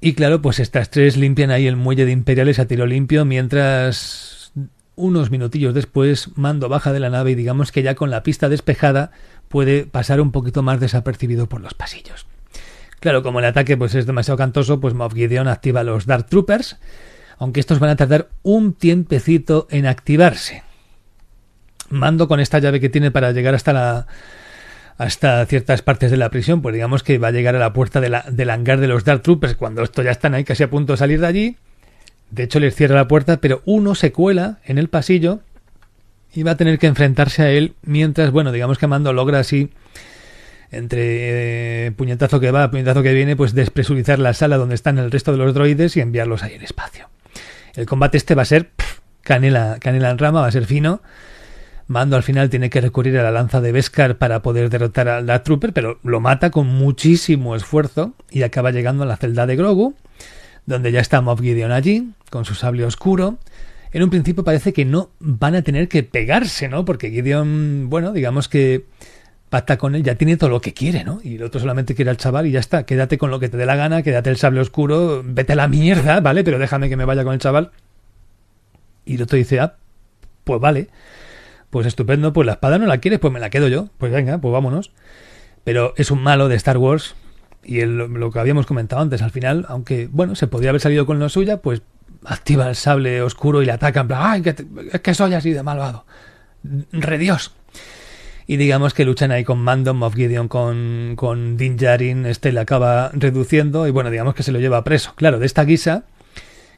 Y 0.00 0.12
claro, 0.12 0.42
pues 0.42 0.60
estas 0.60 0.90
tres 0.90 1.16
limpian 1.16 1.50
ahí 1.50 1.66
el 1.66 1.74
muelle 1.74 2.04
de 2.04 2.12
Imperiales 2.12 2.60
a 2.60 2.66
tiro 2.66 2.86
limpio 2.86 3.24
mientras 3.24 4.52
unos 4.94 5.32
minutillos 5.32 5.74
después 5.74 6.28
Mando 6.36 6.68
baja 6.68 6.92
de 6.92 7.00
la 7.00 7.10
nave 7.10 7.32
y 7.32 7.34
digamos 7.34 7.72
que 7.72 7.82
ya 7.82 7.96
con 7.96 8.10
la 8.10 8.22
pista 8.22 8.48
despejada 8.48 9.10
puede 9.48 9.86
pasar 9.86 10.20
un 10.20 10.30
poquito 10.30 10.62
más 10.62 10.78
desapercibido 10.78 11.48
por 11.48 11.60
los 11.62 11.74
pasillos. 11.74 12.26
Claro, 13.00 13.24
como 13.24 13.40
el 13.40 13.46
ataque 13.46 13.76
pues 13.76 13.96
es 13.96 14.06
demasiado 14.06 14.38
cantoso, 14.38 14.78
pues 14.78 14.94
Moff 14.94 15.14
Gideon 15.14 15.48
activa 15.48 15.82
los 15.82 16.06
Dark 16.06 16.28
Troopers, 16.28 16.78
aunque 17.42 17.58
estos 17.58 17.80
van 17.80 17.90
a 17.90 17.96
tardar 17.96 18.28
un 18.44 18.72
tiempecito 18.72 19.66
en 19.68 19.86
activarse. 19.86 20.62
Mando 21.88 22.28
con 22.28 22.38
esta 22.38 22.60
llave 22.60 22.78
que 22.78 22.88
tiene 22.88 23.10
para 23.10 23.32
llegar 23.32 23.56
hasta 23.56 23.72
la 23.72 24.06
hasta 24.96 25.44
ciertas 25.46 25.82
partes 25.82 26.12
de 26.12 26.16
la 26.16 26.30
prisión, 26.30 26.62
pues 26.62 26.72
digamos 26.72 27.02
que 27.02 27.18
va 27.18 27.28
a 27.28 27.32
llegar 27.32 27.56
a 27.56 27.58
la 27.58 27.72
puerta 27.72 28.00
del 28.00 28.50
hangar 28.50 28.78
de 28.78 28.86
los 28.86 29.04
Dark 29.04 29.22
Troopers 29.22 29.56
cuando 29.56 29.82
estos 29.82 30.04
ya 30.04 30.12
están 30.12 30.34
ahí 30.34 30.44
casi 30.44 30.62
a 30.62 30.70
punto 30.70 30.92
de 30.92 30.98
salir 30.98 31.20
de 31.20 31.26
allí. 31.26 31.56
De 32.30 32.44
hecho, 32.44 32.60
les 32.60 32.76
cierra 32.76 32.94
la 32.94 33.08
puerta, 33.08 33.38
pero 33.38 33.60
uno 33.64 33.96
se 33.96 34.12
cuela 34.12 34.60
en 34.64 34.78
el 34.78 34.88
pasillo 34.88 35.40
y 36.32 36.44
va 36.44 36.52
a 36.52 36.56
tener 36.56 36.78
que 36.78 36.86
enfrentarse 36.86 37.42
a 37.42 37.50
él 37.50 37.74
mientras, 37.82 38.30
bueno, 38.30 38.52
digamos 38.52 38.78
que 38.78 38.86
Mando 38.86 39.12
logra 39.12 39.40
así 39.40 39.70
entre 40.70 41.86
eh, 41.86 41.90
puñetazo 41.90 42.38
que 42.38 42.52
va, 42.52 42.70
puñetazo 42.70 43.02
que 43.02 43.12
viene, 43.12 43.34
pues 43.34 43.52
despresurizar 43.52 44.20
la 44.20 44.32
sala 44.32 44.58
donde 44.58 44.76
están 44.76 44.98
el 44.98 45.10
resto 45.10 45.32
de 45.32 45.38
los 45.38 45.52
droides 45.54 45.96
y 45.96 46.00
enviarlos 46.00 46.44
ahí 46.44 46.54
en 46.54 46.62
espacio. 46.62 47.08
El 47.74 47.86
combate 47.86 48.16
este 48.16 48.34
va 48.34 48.42
a 48.42 48.46
ser 48.46 48.70
canela, 49.22 49.78
canela 49.80 50.10
en 50.10 50.18
rama, 50.18 50.42
va 50.42 50.46
a 50.46 50.52
ser 50.52 50.66
fino. 50.66 51.00
Mando 51.86 52.16
al 52.16 52.22
final 52.22 52.48
tiene 52.48 52.70
que 52.70 52.80
recurrir 52.80 53.18
a 53.18 53.22
la 53.22 53.30
lanza 53.30 53.60
de 53.60 53.72
Beskar 53.72 54.16
para 54.16 54.42
poder 54.42 54.70
derrotar 54.70 55.08
a 55.08 55.20
la 55.20 55.42
Trooper, 55.42 55.72
pero 55.72 55.98
lo 56.02 56.20
mata 56.20 56.50
con 56.50 56.66
muchísimo 56.66 57.56
esfuerzo 57.56 58.14
y 58.30 58.42
acaba 58.42 58.70
llegando 58.70 59.02
a 59.02 59.06
la 59.06 59.16
celda 59.16 59.46
de 59.46 59.56
Grogu, 59.56 59.94
donde 60.64 60.92
ya 60.92 61.00
está 61.00 61.20
Moff 61.20 61.40
Gideon 61.40 61.72
allí, 61.72 62.12
con 62.30 62.44
su 62.44 62.54
sable 62.54 62.84
oscuro. 62.84 63.38
En 63.92 64.02
un 64.02 64.10
principio 64.10 64.44
parece 64.44 64.72
que 64.72 64.84
no 64.84 65.10
van 65.18 65.54
a 65.54 65.62
tener 65.62 65.88
que 65.88 66.02
pegarse, 66.02 66.68
¿no? 66.68 66.84
Porque 66.84 67.10
Gideon, 67.10 67.90
bueno, 67.90 68.12
digamos 68.12 68.48
que 68.48 68.86
pacta 69.52 69.76
con 69.76 69.94
él, 69.94 70.02
ya 70.02 70.14
tiene 70.14 70.38
todo 70.38 70.48
lo 70.48 70.62
que 70.62 70.72
quiere, 70.72 71.04
¿no? 71.04 71.20
Y 71.22 71.34
el 71.34 71.42
otro 71.42 71.60
solamente 71.60 71.94
quiere 71.94 72.10
al 72.10 72.16
chaval 72.16 72.46
y 72.46 72.52
ya 72.52 72.58
está, 72.58 72.86
quédate 72.86 73.18
con 73.18 73.30
lo 73.30 73.38
que 73.38 73.50
te 73.50 73.58
dé 73.58 73.66
la 73.66 73.76
gana, 73.76 74.02
quédate 74.02 74.30
el 74.30 74.38
sable 74.38 74.60
oscuro, 74.60 75.22
vete 75.22 75.52
a 75.52 75.56
la 75.56 75.68
mierda, 75.68 76.20
¿vale? 76.20 76.42
Pero 76.42 76.58
déjame 76.58 76.88
que 76.88 76.96
me 76.96 77.04
vaya 77.04 77.22
con 77.22 77.34
el 77.34 77.38
chaval. 77.38 77.70
Y 79.04 79.16
el 79.16 79.22
otro 79.22 79.36
dice, 79.36 79.60
ah, 79.60 79.74
pues 80.44 80.58
vale, 80.58 80.88
pues 81.68 81.86
estupendo, 81.86 82.32
pues 82.32 82.46
la 82.46 82.52
espada 82.52 82.78
no 82.78 82.86
la 82.86 82.96
quieres, 82.96 83.20
pues 83.20 83.30
me 83.30 83.40
la 83.40 83.50
quedo 83.50 83.68
yo, 83.68 83.90
pues 83.98 84.10
venga, 84.10 84.38
pues 84.38 84.50
vámonos. 84.50 84.90
Pero 85.64 85.92
es 85.98 86.10
un 86.10 86.22
malo 86.22 86.48
de 86.48 86.56
Star 86.56 86.78
Wars 86.78 87.14
y 87.62 87.84
lo 87.84 88.30
que 88.30 88.38
habíamos 88.38 88.64
comentado 88.64 89.02
antes, 89.02 89.20
al 89.20 89.32
final, 89.32 89.66
aunque, 89.68 90.08
bueno, 90.10 90.34
se 90.34 90.46
podría 90.46 90.70
haber 90.70 90.80
salido 90.80 91.04
con 91.04 91.18
lo 91.18 91.28
suya, 91.28 91.58
pues 91.58 91.82
activa 92.24 92.70
el 92.70 92.74
sable 92.76 93.20
oscuro 93.20 93.60
y 93.60 93.66
le 93.66 93.72
ataca 93.72 94.00
en 94.00 94.08
plan, 94.08 94.20
¡ay, 94.22 94.40
que, 94.40 94.54
que 95.02 95.12
soy 95.12 95.34
así 95.34 95.50
de 95.50 95.62
malvado! 95.62 96.06
¡Redios! 96.90 97.52
Y 98.52 98.58
digamos 98.58 98.92
que 98.92 99.06
luchan 99.06 99.30
ahí 99.30 99.44
con 99.44 99.60
Mando, 99.60 99.94
Moff 99.94 100.14
Gideon 100.14 100.46
con, 100.46 101.14
con 101.16 101.56
Din 101.56 101.78
Djarin, 101.78 102.26
este 102.26 102.52
le 102.52 102.60
acaba 102.60 103.10
reduciendo 103.14 103.88
y 103.88 103.90
bueno, 103.90 104.10
digamos 104.10 104.34
que 104.34 104.42
se 104.42 104.52
lo 104.52 104.58
lleva 104.58 104.84
preso. 104.84 105.14
Claro, 105.16 105.38
de 105.38 105.46
esta 105.46 105.64
guisa, 105.64 106.04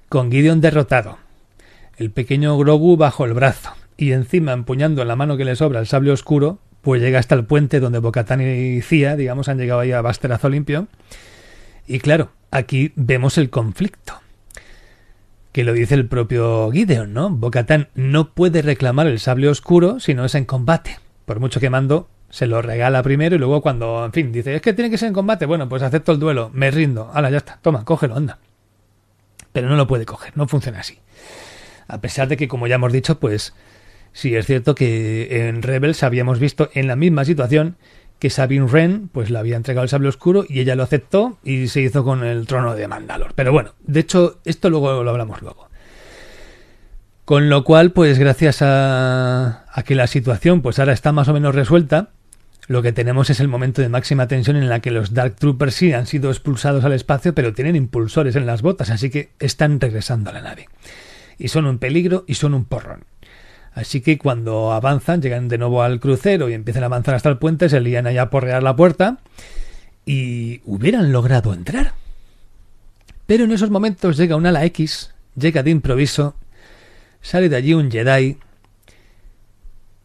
con 0.08 0.31
Gideon 0.31 0.60
derrotado, 0.60 1.19
el 1.97 2.12
pequeño 2.12 2.57
Grogu 2.57 2.97
bajo 2.97 3.24
el 3.24 3.33
brazo 3.33 3.71
y 3.97 4.12
encima 4.12 4.53
empuñando 4.53 5.03
en 5.03 5.08
la 5.08 5.17
mano 5.17 5.37
que 5.37 5.44
le 5.44 5.57
sobra 5.57 5.81
el 5.81 5.89
sable 5.89 6.12
oscuro, 6.12 6.60
pues 6.81 7.03
llega 7.03 7.19
hasta 7.19 7.35
el 7.35 7.44
puente 7.44 7.81
donde 7.81 7.99
Bocatán 7.99 8.40
y 8.40 8.81
Cía, 8.81 9.17
digamos, 9.17 9.49
han 9.49 9.58
llegado 9.58 9.81
ahí 9.81 9.90
a 9.90 10.01
basterazo 10.01 10.49
limpio. 10.49 10.87
Y 11.89 11.99
claro, 11.99 12.31
aquí 12.53 12.92
vemos 12.94 13.37
el 13.37 13.51
conflicto. 13.51 14.21
Que 15.51 15.65
lo 15.65 15.73
dice 15.73 15.97
el 15.97 16.07
propio 16.07 16.71
Gideon, 16.71 17.12
¿no? 17.12 17.31
Bocatán 17.31 17.89
no 17.97 18.33
puede 18.33 18.62
reclamar 18.62 19.08
el 19.08 19.19
sable 19.19 19.49
oscuro 19.49 19.99
si 19.99 20.15
no 20.15 20.24
es 20.24 20.37
en 20.37 20.44
combate 20.44 20.99
por 21.24 21.40
mucho 21.40 21.60
que 21.60 21.71
mando, 21.71 22.08
se 22.31 22.47
lo 22.47 22.62
regala 22.62 23.03
primero 23.03 23.37
y 23.37 23.39
luego 23.39 23.62
cuando, 23.62 24.05
en 24.05 24.12
fin, 24.12 24.33
dice, 24.33 24.55
es 24.57 24.62
que 24.62 24.73
tiene 24.73 24.90
que 24.90 24.99
ser 24.99 25.08
en 25.08 25.15
combate, 25.15 25.47
bueno, 25.47 25.69
pues 25.69 25.83
acepto 25.83 26.12
el 26.12 26.19
duelo, 26.19 26.51
me 26.53 26.71
rindo, 26.71 27.10
hala, 27.15 27.31
ya 27.31 27.39
está, 27.39 27.58
toma, 27.62 27.85
cógelo, 27.85 28.17
anda. 28.17 28.39
Pero 29.53 29.69
no 29.69 29.76
lo 29.76 29.87
puede 29.87 30.05
coger, 30.05 30.37
no 30.37 30.49
funciona 30.49 30.81
así. 30.81 30.99
A 31.87 32.01
pesar 32.01 32.28
de 32.28 32.37
que, 32.37 32.49
como 32.49 32.67
ya 32.67 32.74
hemos 32.74 32.92
dicho, 32.92 33.21
pues 33.21 33.55
sí 34.12 34.35
es 34.35 34.47
cierto 34.47 34.74
que 34.74 35.49
en 35.49 35.62
Rebels 35.62 36.03
habíamos 36.03 36.39
visto 36.39 36.71
en 36.74 36.89
la 36.89 36.97
misma 36.97 37.24
situación 37.24 37.76
que 38.19 38.31
Sabine 38.31 38.67
Wren 38.67 39.08
pues 39.12 39.31
le 39.31 39.39
había 39.39 39.57
entregado 39.57 39.83
el 39.83 39.89
sable 39.89 40.08
oscuro 40.08 40.44
y 40.49 40.60
ella 40.60 40.76
lo 40.76 40.83
aceptó 40.83 41.39
y 41.44 41.69
se 41.69 41.83
hizo 41.83 42.05
con 42.05 42.24
el 42.24 42.47
trono 42.47 42.74
de 42.74 42.89
Mandalor. 42.89 43.35
Pero 43.35 43.53
bueno, 43.53 43.74
de 43.83 44.01
hecho, 44.01 44.39
esto 44.44 44.71
luego 44.71 45.03
lo 45.03 45.10
hablamos 45.10 45.42
luego. 45.42 45.69
Con 47.24 47.49
lo 47.49 47.65
cual, 47.65 47.92
pues 47.92 48.19
gracias 48.19 48.62
a, 49.74 49.83
que 49.83 49.94
la 49.94 50.07
situación 50.07 50.62
pues 50.62 50.78
ahora 50.78 50.92
está 50.92 51.12
más 51.12 51.28
o 51.28 51.33
menos 51.33 51.55
resuelta, 51.55 52.10
lo 52.67 52.83
que 52.83 52.92
tenemos 52.92 53.28
es 53.28 53.40
el 53.40 53.49
momento 53.49 53.83
de 53.83 53.89
máxima 53.89 54.26
tensión 54.26 54.57
en 54.57 54.69
la 54.69 54.81
que 54.81 54.90
los 54.90 55.12
Dark 55.12 55.37
Troopers 55.37 55.74
sí 55.74 55.92
han 55.92 56.07
sido 56.07 56.31
expulsados 56.31 56.85
al 56.85 56.92
espacio, 56.92 57.35
pero 57.35 57.53
tienen 57.53 57.76
impulsores 57.76 58.37
en 58.37 58.47
las 58.47 58.62
botas, 58.62 58.90
así 58.90 59.10
que 59.10 59.31
están 59.39 59.81
regresando 59.81 60.31
a 60.31 60.33
la 60.33 60.40
nave. 60.40 60.69
Y 61.39 61.49
son 61.49 61.67
un 61.67 61.78
peligro 61.78 62.24
y 62.26 62.35
son 62.35 62.55
un 62.55 62.65
porrón. 62.65 63.05
Así 63.73 64.01
que 64.01 64.19
cuando 64.19 64.73
avanzan, 64.73 65.21
llegan 65.21 65.49
de 65.49 65.58
nuevo 65.58 65.83
al 65.83 66.01
crucero 66.01 66.49
y 66.49 66.55
empiezan 66.55 66.85
a 66.85 66.87
avanzar 66.87 67.17
hasta 67.17 67.28
el 67.28 67.39
puente, 67.39 67.69
se 67.69 67.81
lían 67.81 68.07
allá 68.07 68.23
a 68.23 68.31
porrear 68.31 68.62
la 68.62 68.76
puerta 68.76 69.19
y 70.07 70.60
hubieran 70.65 71.12
logrado 71.12 71.53
entrar. 71.53 71.94
Pero 73.26 73.44
en 73.44 73.53
esos 73.53 73.71
momentos 73.71 74.17
llega 74.17 74.37
un 74.37 74.47
ala 74.47 74.65
X, 74.65 75.12
llega 75.35 75.62
de 75.62 75.71
improviso 75.71 76.37
sale 77.24 77.49
de 77.49 77.57
allí 77.57 77.74
un 77.74 77.90
Jedi, 77.90 78.37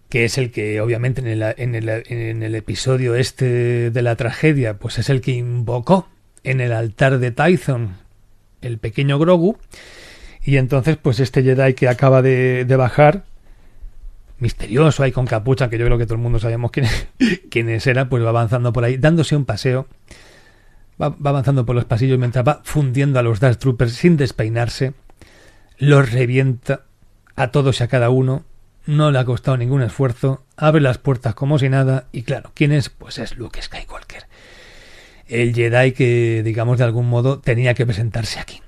que 0.10 0.26
es 0.26 0.38
el 0.38 0.52
que 0.52 0.82
obviamente 0.82 1.22
en 1.22 1.28
el, 1.28 1.44
en 1.58 1.76
el, 1.76 1.90
en 1.90 2.44
el 2.44 2.56
episodio 2.56 3.16
este 3.16 3.92
de 3.92 4.02
la 4.02 4.16
tragedia, 4.16 4.78
pues 4.78 4.98
es 4.98 5.10
el 5.10 5.22
que 5.22 5.32
invocó 5.32 6.08
en 6.44 6.62
el 6.62 6.74
altar 6.74 7.20
de 7.20 7.32
Tython 7.32 7.98
el 8.62 8.78
pequeño 8.80 9.20
Grogu. 9.20 9.58
Y 10.44 10.58
entonces, 10.58 10.98
pues 10.98 11.20
este 11.20 11.44
Jedi 11.44 11.74
que 11.76 11.88
acaba 11.88 12.22
de, 12.22 12.66
de 12.66 12.76
bajar, 12.76 13.26
misterioso 14.40 15.04
ahí 15.04 15.12
con 15.12 15.28
capucha, 15.28 15.70
que 15.70 15.78
yo 15.78 15.86
creo 15.86 15.98
que 15.98 16.06
todo 16.06 16.16
el 16.16 16.22
mundo 16.22 16.40
sabemos 16.40 16.72
quién, 16.72 16.88
quiénes 17.52 17.86
era, 17.86 18.10
pues 18.10 18.24
va 18.24 18.30
avanzando 18.30 18.74
por 18.74 18.84
ahí, 18.84 18.98
dándose 18.98 19.36
un 19.36 19.46
paseo. 19.46 19.88
Va, 21.02 21.10
va, 21.10 21.30
avanzando 21.30 21.66
por 21.66 21.76
los 21.76 21.86
pasillos 21.86 22.18
mientras 22.18 22.46
va 22.46 22.62
fundiendo 22.64 23.20
a 23.20 23.24
los 23.24 23.40
Dark 23.40 23.58
Troopers 23.58 23.94
sin 23.94 24.18
despeinarse. 24.18 24.94
Los 25.78 26.12
revienta 26.12 26.82
a 27.36 27.52
todos 27.52 27.80
y 27.80 27.84
a 27.84 27.88
cada 27.88 28.10
uno, 28.10 28.44
no 28.86 29.12
le 29.12 29.20
ha 29.20 29.26
costado 29.26 29.58
ningún 29.58 29.82
esfuerzo, 29.82 30.44
abre 30.58 30.82
las 30.82 30.98
puertas 30.98 31.36
como 31.36 31.60
si 31.60 31.70
nada 31.70 32.08
y 32.12 32.24
claro, 32.24 32.52
¿quién 32.54 32.72
es? 32.72 32.90
Pues 32.90 33.18
es 33.18 33.38
Luke 33.38 33.62
Skywalker. 33.62 34.24
El 35.28 35.54
Jedi 35.54 35.92
que, 35.92 36.42
digamos, 36.44 36.80
de 36.80 36.86
algún 36.86 37.08
modo 37.08 37.40
tenía 37.40 37.76
que 37.76 37.86
presentarse 37.86 38.40
aquí. 38.40 38.62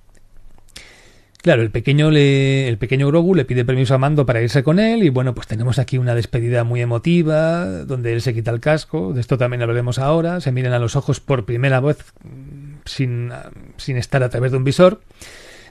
Claro, 1.42 1.64
el 1.64 1.72
pequeño, 1.72 2.12
le, 2.12 2.68
el 2.68 2.78
pequeño 2.78 3.08
Grogu 3.08 3.34
le 3.34 3.46
pide 3.46 3.66
permiso 3.66 3.96
a 3.96 3.98
Mando 3.98 4.28
para 4.28 4.44
irse 4.44 4.62
con 4.62 4.78
él 4.78 5.02
y 5.02 5.10
bueno, 5.10 5.34
pues 5.34 5.48
tenemos 5.48 5.80
aquí 5.80 5.98
una 5.98 6.14
despedida 6.14 6.64
muy 6.64 6.82
emotiva 6.82 7.66
donde 7.66 8.14
él 8.14 8.22
se 8.22 8.36
quita 8.36 8.52
el 8.52 8.60
casco, 8.60 9.12
de 9.14 9.22
esto 9.22 9.40
también 9.40 9.64
hablaremos 9.64 9.98
ahora, 9.98 10.40
se 10.40 10.52
miran 10.52 10.74
a 10.74 10.80
los 10.80 10.96
ojos 10.96 11.20
por 11.20 11.46
primera 11.46 11.80
vez 11.80 11.98
sin, 12.86 13.32
sin 13.78 13.98
estar 13.98 14.22
a 14.22 14.30
través 14.30 14.52
de 14.52 14.58
un 14.58 14.64
visor 14.64 15.02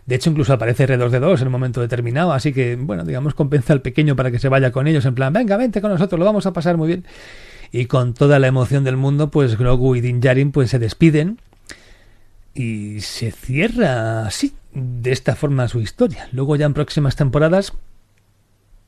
de 0.07 0.15
hecho, 0.15 0.31
incluso 0.31 0.53
aparece 0.53 0.89
R2D2 0.89 1.41
en 1.41 1.47
un 1.47 1.53
momento 1.53 1.81
determinado, 1.81 2.33
así 2.33 2.53
que, 2.53 2.77
bueno, 2.77 3.05
digamos, 3.05 3.35
compensa 3.35 3.73
al 3.73 3.83
pequeño 3.83 4.17
para 4.17 4.31
que 4.31 4.39
se 4.39 4.49
vaya 4.49 4.73
con 4.73 4.87
ellos, 4.87 5.05
en 5.05 5.15
plan, 5.15 5.33
venga, 5.33 5.57
vente 5.57 5.81
con 5.81 5.91
nosotros, 5.91 6.19
lo 6.19 6.25
vamos 6.25 6.47
a 6.47 6.53
pasar 6.53 6.77
muy 6.77 6.89
bien. 6.89 7.05
Y 7.73 7.87
con 7.87 8.15
toda 8.15 8.39
la 8.39 8.49
emoción 8.49 8.83
del 8.83 8.97
mundo, 8.97 9.31
pues 9.31 9.57
Grogu 9.57 9.95
y 9.95 10.01
Din 10.01 10.21
Djarin 10.21 10.51
pues 10.51 10.71
se 10.71 10.79
despiden 10.79 11.39
y 12.55 13.01
se 13.01 13.31
cierra 13.31 14.27
así, 14.27 14.55
de 14.73 15.13
esta 15.13 15.37
forma 15.37 15.69
su 15.69 15.81
historia. 15.81 16.29
Luego 16.33 16.57
ya 16.57 16.67
en 16.67 16.75
próximas 16.75 17.17
temporadas 17.17 17.73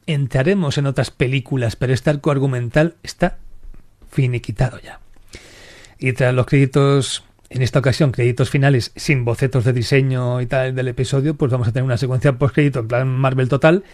entraremos 0.07 0.79
en 0.79 0.87
otras 0.87 1.11
películas, 1.11 1.77
pero 1.77 1.93
este 1.93 2.11
arco 2.11 2.31
argumental 2.31 2.95
está 3.03 3.39
finiquitado 4.11 4.81
ya. 4.81 5.01
Y 5.99 6.13
tras 6.13 6.35
los 6.35 6.47
créditos 6.47 7.25
en 7.53 7.61
esta 7.61 7.81
ocasión 7.81 8.13
créditos 8.13 8.49
finales 8.49 8.93
sin 8.97 9.25
bocetos 9.27 9.65
de 9.65 9.75
diseño 9.75 10.41
y 10.41 10.47
tal 10.47 10.75
del 10.75 10.89
episodio, 10.89 11.35
pues 11.35 11.53
vamos 11.53 11.69
a 11.69 11.73
tener 11.73 11.85
una 11.85 11.99
secuencia 11.99 12.39
post 12.39 12.55
crédito 12.55 12.81
en 12.81 12.89
plan 12.89 13.09
Marvel 13.09 13.49
total 13.49 13.85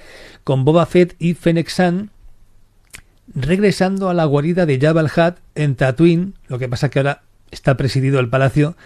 con 0.44 0.64
Boba 0.64 0.86
Fett 0.86 1.16
y 1.18 1.34
Fennec 1.34 1.68
San 1.68 2.10
regresando 3.34 4.08
a 4.08 4.14
la 4.14 4.24
guarida 4.26 4.64
de 4.64 4.78
Jabba 4.78 5.00
el 5.00 5.06
Hutt 5.08 5.38
en 5.56 5.74
Tatooine, 5.74 6.34
lo 6.46 6.58
que 6.58 6.68
pasa 6.68 6.88
que 6.88 7.00
ahora 7.00 7.22
está 7.50 7.76
presidido 7.76 8.20
el 8.20 8.28
palacio 8.28 8.76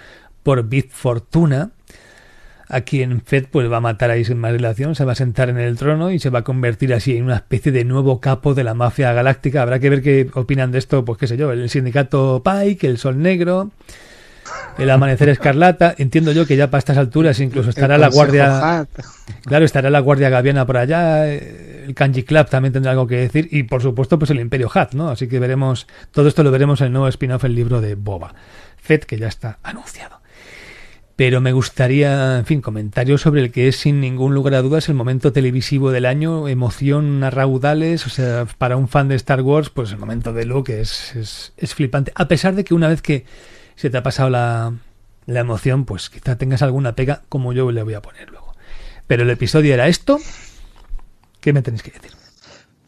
por 0.42 0.67
Big 0.69 0.90
Fortuna, 0.90 1.71
a 2.69 2.81
quien 2.81 3.21
Fett 3.21 3.49
pues 3.51 3.71
va 3.71 3.76
a 3.76 3.81
matar 3.81 4.10
ahí 4.10 4.24
sin 4.24 4.38
más 4.38 4.53
relación, 4.53 4.94
se 4.94 5.05
va 5.05 5.12
a 5.12 5.17
sentar 5.17 5.51
en 5.51 5.58
el 5.58 5.76
trono 5.76 6.10
y 6.10 6.19
se 6.19 6.31
va 6.31 6.38
a 6.38 6.44
convertir 6.44 6.94
así 6.94 7.15
en 7.15 7.24
una 7.24 7.37
especie 7.37 7.72
de 7.72 7.85
nuevo 7.85 8.21
capo 8.21 8.55
de 8.55 8.65
la 8.65 8.72
mafia 8.72 9.12
galáctica. 9.12 9.60
Habrá 9.60 9.78
que 9.78 9.90
ver 9.90 10.03
qué 10.03 10.31
opinan 10.33 10.72
de 10.72 10.78
esto, 10.78 11.05
pues 11.05 11.19
qué 11.19 11.26
sé 11.26 11.37
yo, 11.37 11.53
el 11.53 11.69
sindicato 11.69 12.42
Pike, 12.42 12.87
el 12.87 12.97
Sol 12.97 13.21
Negro, 13.21 13.71
el 14.78 14.91
amanecer 14.91 15.28
escarlata. 15.28 15.94
Entiendo 15.99 16.33
yo 16.33 16.47
que 16.47 16.57
ya 16.57 16.71
para 16.71 16.78
estas 16.78 16.99
alturas 16.99 17.41
incluso 17.41 17.71
estará 17.71 17.99
la 17.99 18.08
guardia. 18.08 18.87
Claro, 19.44 19.65
estará 19.65 19.91
la 19.91 20.01
guardia 20.01 20.28
gaviana 20.31 20.67
por 20.67 20.76
allá. 20.76 21.28
Eh, 21.28 21.85
el 21.87 21.94
Kanji 21.94 22.23
Club 22.23 22.49
también 22.49 22.73
tendrá 22.73 22.92
algo 22.92 23.07
que 23.07 23.17
decir. 23.17 23.49
Y 23.51 23.65
por 23.65 23.83
supuesto, 23.83 24.19
pues 24.19 24.31
el 24.31 24.41
Imperio 24.41 24.71
Hat, 24.73 24.92
¿no? 24.92 25.08
Así 25.08 25.28
que 25.28 25.39
veremos. 25.39 25.87
Todo 26.10 26.28
esto 26.28 26.42
lo 26.42 26.51
veremos 26.51 26.81
en 26.81 26.89
el 26.89 26.92
nuevo 26.92 27.08
spin-off, 27.08 27.44
el 27.44 27.55
libro 27.55 27.81
de 27.81 27.94
Boba 27.94 28.35
Fett, 28.76 29.05
que 29.05 29.19
ya 29.19 29.28
está 29.28 29.58
anunciado. 29.62 30.21
pero 31.17 31.41
me 31.41 31.53
gustaría, 31.53 32.39
en 32.39 32.47
fin, 32.47 32.60
comentarios 32.60 33.21
sobre 33.21 33.42
el 33.42 33.53
que 33.53 33.69
es 33.69 33.76
sin 33.76 34.01
ningún 34.01 34.35
lugar 34.35 34.55
a 34.55 34.62
dudas 34.62 34.89
el 34.89 34.94
momento 34.94 35.33
televisivo 35.33 35.91
del 35.91 36.07
año, 36.07 36.49
emoción 36.49 37.23
a 37.23 37.31
raudales, 37.31 38.07
o 38.07 38.10
sea, 38.10 38.47
para 38.58 38.76
un 38.76 38.89
fan 38.89 39.08
de 39.08 39.15
Star 39.17 39.42
Wars, 39.42 39.71
pues 39.71 39.92
el 39.92 39.99
momento 39.99 40.33
de 40.33 40.47
Luke 40.47 40.81
es, 40.81 41.15
es, 41.15 41.53
es 41.57 41.75
flipante, 41.75 42.12
a 42.15 42.26
pesar 42.28 42.55
de 42.55 42.65
que 42.65 42.75
una 42.75 42.89
vez 42.89 43.03
que 43.03 43.25
se 43.76 43.90
te 43.90 43.99
ha 43.99 44.03
pasado 44.03 44.31
la, 44.31 44.72
la 45.26 45.40
emoción, 45.40 45.85
pues 45.85 46.10
quizá 46.10 46.37
tengas 46.37 46.62
alguna 46.62 46.94
pega 46.94 47.22
como 47.28 47.53
yo 47.53 47.71
le 47.71 47.83
voy 47.83 47.94
a 47.94 48.03
poner 48.03 48.31
luego. 48.31 48.53
Pero 49.06 49.22
el 49.22 49.31
episodio 49.31 49.74
era 49.74 49.88
esto, 49.88 50.19
¿qué 51.40 51.53
me 51.53 51.62
tenéis 51.62 51.83
que 51.83 51.90
decir? 51.90 52.12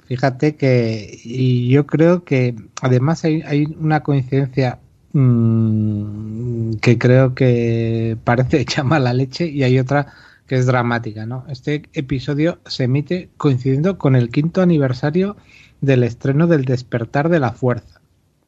Fíjate 0.06 0.56
que 0.56 1.18
y 1.24 1.68
yo 1.68 1.86
creo 1.86 2.24
que 2.24 2.54
además 2.82 3.24
hay, 3.24 3.74
una 3.78 4.02
coincidencia 4.02 4.78
mmm, 5.12 6.74
que 6.74 6.98
creo 6.98 7.34
que 7.34 8.16
parece 8.24 8.60
hecha 8.60 8.84
mala 8.84 9.12
leche 9.12 9.46
y 9.46 9.62
hay 9.62 9.78
otra 9.78 10.12
que 10.46 10.56
es 10.56 10.66
dramática, 10.66 11.24
¿no? 11.24 11.46
Este 11.48 11.84
episodio 11.94 12.58
se 12.66 12.84
emite 12.84 13.30
coincidiendo 13.38 13.96
con 13.96 14.14
el 14.14 14.28
quinto 14.28 14.60
aniversario 14.60 15.36
del 15.80 16.02
estreno 16.02 16.46
del 16.46 16.66
Despertar 16.66 17.30
de 17.30 17.40
la 17.40 17.52
Fuerza 17.52 18.00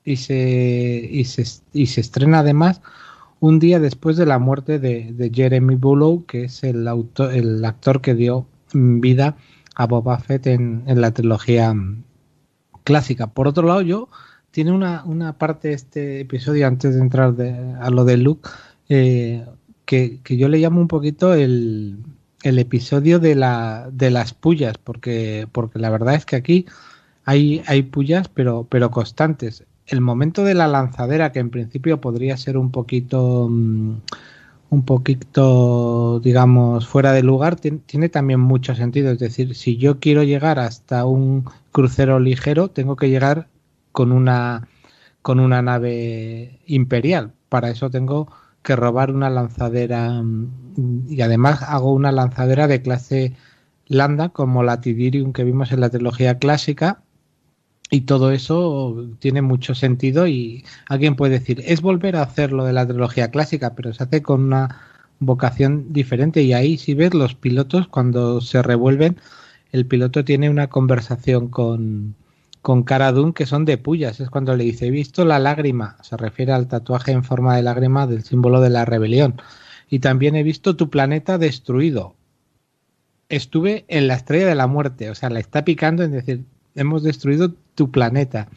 y 0.07 0.17
se, 0.17 1.09
y 1.11 1.25
se, 1.25 1.45
y 1.73 1.87
se 1.87 2.01
estrena 2.01 2.39
además 2.39 2.81
un 3.41 3.59
día 3.59 3.81
después 3.81 4.17
de 4.17 4.25
la 4.25 4.39
muerte 4.39 4.79
de, 4.79 5.31
Jeremy 5.35 5.75
Bullough, 5.75 6.25
que 6.27 6.45
es 6.45 6.65
el, 6.65 6.89
autor, 6.89 7.35
el 7.35 7.63
actor 7.65 8.01
que 8.01 8.15
dio 8.15 8.47
vida 8.73 9.37
a 9.75 9.87
Boba 9.87 10.19
Fett 10.19 10.47
en, 10.47 10.85
en 10.87 11.01
la 11.01 11.13
trilogía 11.13 11.75
clásica. 12.85 13.27
Por 13.27 13.49
otro 13.49 13.67
lado, 13.67 13.83
yo 13.83 14.09
tiene 14.53 14.73
una, 14.73 15.05
una 15.05 15.37
parte 15.37 15.73
este 15.73 16.21
episodio, 16.21 16.67
antes 16.67 16.95
de 16.95 17.01
entrar 17.01 17.35
de, 17.35 17.75
a 17.79 17.91
lo 17.91 18.05
de 18.05 18.17
Luke, 18.17 18.49
eh, 18.89 19.45
que, 19.85 20.21
que, 20.23 20.37
yo 20.37 20.49
le 20.49 20.59
llamo 20.59 20.81
un 20.81 20.89
poquito 20.89 21.35
el, 21.35 21.99
el 22.43 22.59
episodio 22.59 23.19
de, 23.19 23.35
la, 23.35 23.91
de 23.93 24.11
las 24.11 24.35
pullas, 24.35 24.79
porque, 24.79 25.49
porque 25.53 25.79
la 25.79 25.91
verdad 25.91 26.15
es 26.15 26.25
que 26.25 26.37
aquí 26.37 26.67
hay, 27.25 27.63
hay 27.67 27.83
pullas, 27.83 28.29
pero, 28.29 28.67
pero 28.71 28.91
constantes. 28.91 29.65
El 29.87 30.01
momento 30.01 30.45
de 30.45 30.55
la 30.55 30.67
lanzadera, 30.67 31.33
que 31.33 31.39
en 31.39 31.51
principio 31.51 32.01
podría 32.01 32.37
ser 32.37 32.57
un 32.57 32.71
poquito... 32.71 33.47
Um, 33.47 34.01
un 34.69 34.85
poquito, 34.85 36.21
digamos, 36.21 36.87
fuera 36.89 37.13
de 37.13 37.23
lugar, 37.23 37.57
tiene 37.57 38.09
también 38.09 38.41
mucho 38.41 38.75
sentido. 38.75 39.13
Es 39.13 39.19
decir, 39.19 39.55
si 39.55 39.77
yo 39.77 40.01
quiero 40.01 40.23
llegar 40.23 40.59
hasta 40.59 41.05
un 41.05 41.45
crucero 41.73 42.19
ligero, 42.19 42.69
tengo 42.69 42.97
que 42.97 43.09
llegar 43.09 43.49
con 43.93 44.13
una, 44.13 44.69
con 45.23 45.41
una 45.41 45.63
nave 45.63 46.61
imperial. 46.67 47.33
Para 47.49 47.71
eso 47.71 47.91
tengo 47.91 48.29
que 48.63 48.77
robar 48.77 49.13
una 49.13 49.31
lanzadera 49.31 50.23
y 51.09 51.21
además 51.21 51.63
hago 51.63 51.93
una 51.93 52.13
lanzadera 52.13 52.67
de 52.67 52.83
clase 52.83 53.35
Lambda 53.87 54.31
como 54.31 54.65
la 54.65 54.81
Tidirium 54.81 55.33
que 55.33 55.45
vimos 55.45 55.71
en 55.71 55.81
la 55.81 55.91
trilogía 55.91 56.39
clásica 56.39 57.03
y 57.91 58.03
todo 58.03 58.33
eso 58.33 59.07
tiene 59.21 59.43
mucho 59.43 59.75
sentido 59.75 60.27
y 60.27 60.65
alguien 60.89 61.17
puede 61.17 61.39
decir, 61.39 61.63
es 61.67 61.83
volver 61.83 62.17
a 62.17 62.23
hacer 62.23 62.53
lo 62.53 62.65
de 62.65 62.73
la 62.73 62.87
trilogía 62.87 63.31
clásica, 63.31 63.75
pero 63.75 63.93
se 63.93 64.03
hace 64.03 64.23
con 64.23 64.43
una 64.45 64.81
vocación 65.21 65.93
diferente. 65.93 66.43
Y 66.43 66.53
ahí 66.53 66.79
si 66.79 66.95
ves 66.95 67.15
los 67.15 67.35
pilotos 67.35 67.89
cuando 67.89 68.41
se 68.41 68.63
revuelven, 68.63 69.19
el 69.73 69.87
piloto 69.87 70.25
tiene 70.25 70.51
una 70.51 70.69
conversación 70.69 71.49
con, 71.49 72.17
con 72.67 72.83
Cara 72.83 73.15
que 73.35 73.47
son 73.47 73.65
de 73.65 73.79
pullas, 73.79 74.19
es 74.19 74.31
cuando 74.31 74.57
le 74.57 74.65
dice, 74.65 74.89
he 74.89 74.91
visto 74.91 75.25
la 75.25 75.39
lágrima, 75.39 75.99
se 76.03 76.17
refiere 76.17 76.53
al 76.53 76.67
tatuaje 76.67 77.13
en 77.13 77.23
forma 77.23 77.55
de 77.57 77.63
lágrima 77.63 78.09
del 78.09 78.25
símbolo 78.25 78.61
de 78.61 78.71
la 78.71 78.85
rebelión, 78.85 79.41
y 79.89 80.01
también 80.01 80.35
he 80.35 80.43
visto 80.43 80.75
tu 80.75 80.91
planeta 80.91 81.39
destruido. 81.39 82.17
Estuve 83.29 83.85
en 83.87 84.09
la 84.09 84.15
estrella 84.15 84.47
de 84.47 84.55
la 84.57 84.67
muerte, 84.67 85.11
o 85.11 85.15
sea, 85.15 85.31
la 85.31 85.41
está 85.41 85.65
picando 85.65 86.03
en 86.03 86.11
decir, 86.11 86.45
hemos 86.77 87.03
destruido 87.03 87.53
tu 87.75 87.91
planeta. 87.91 88.49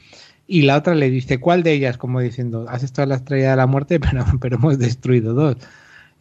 Y 0.48 0.64
la 0.64 0.78
otra 0.78 0.96
le 0.96 1.10
dice, 1.10 1.40
¿cuál 1.40 1.64
de 1.64 1.74
ellas? 1.74 1.98
Como 1.98 2.20
diciendo, 2.20 2.66
has 2.70 2.84
estado 2.84 3.08
la 3.08 3.16
estrella 3.16 3.52
de 3.52 3.58
la 3.58 3.68
muerte, 3.68 4.00
pero, 4.00 4.26
pero 4.40 4.58
hemos 4.58 4.78
destruido 4.80 5.34
dos. 5.34 5.58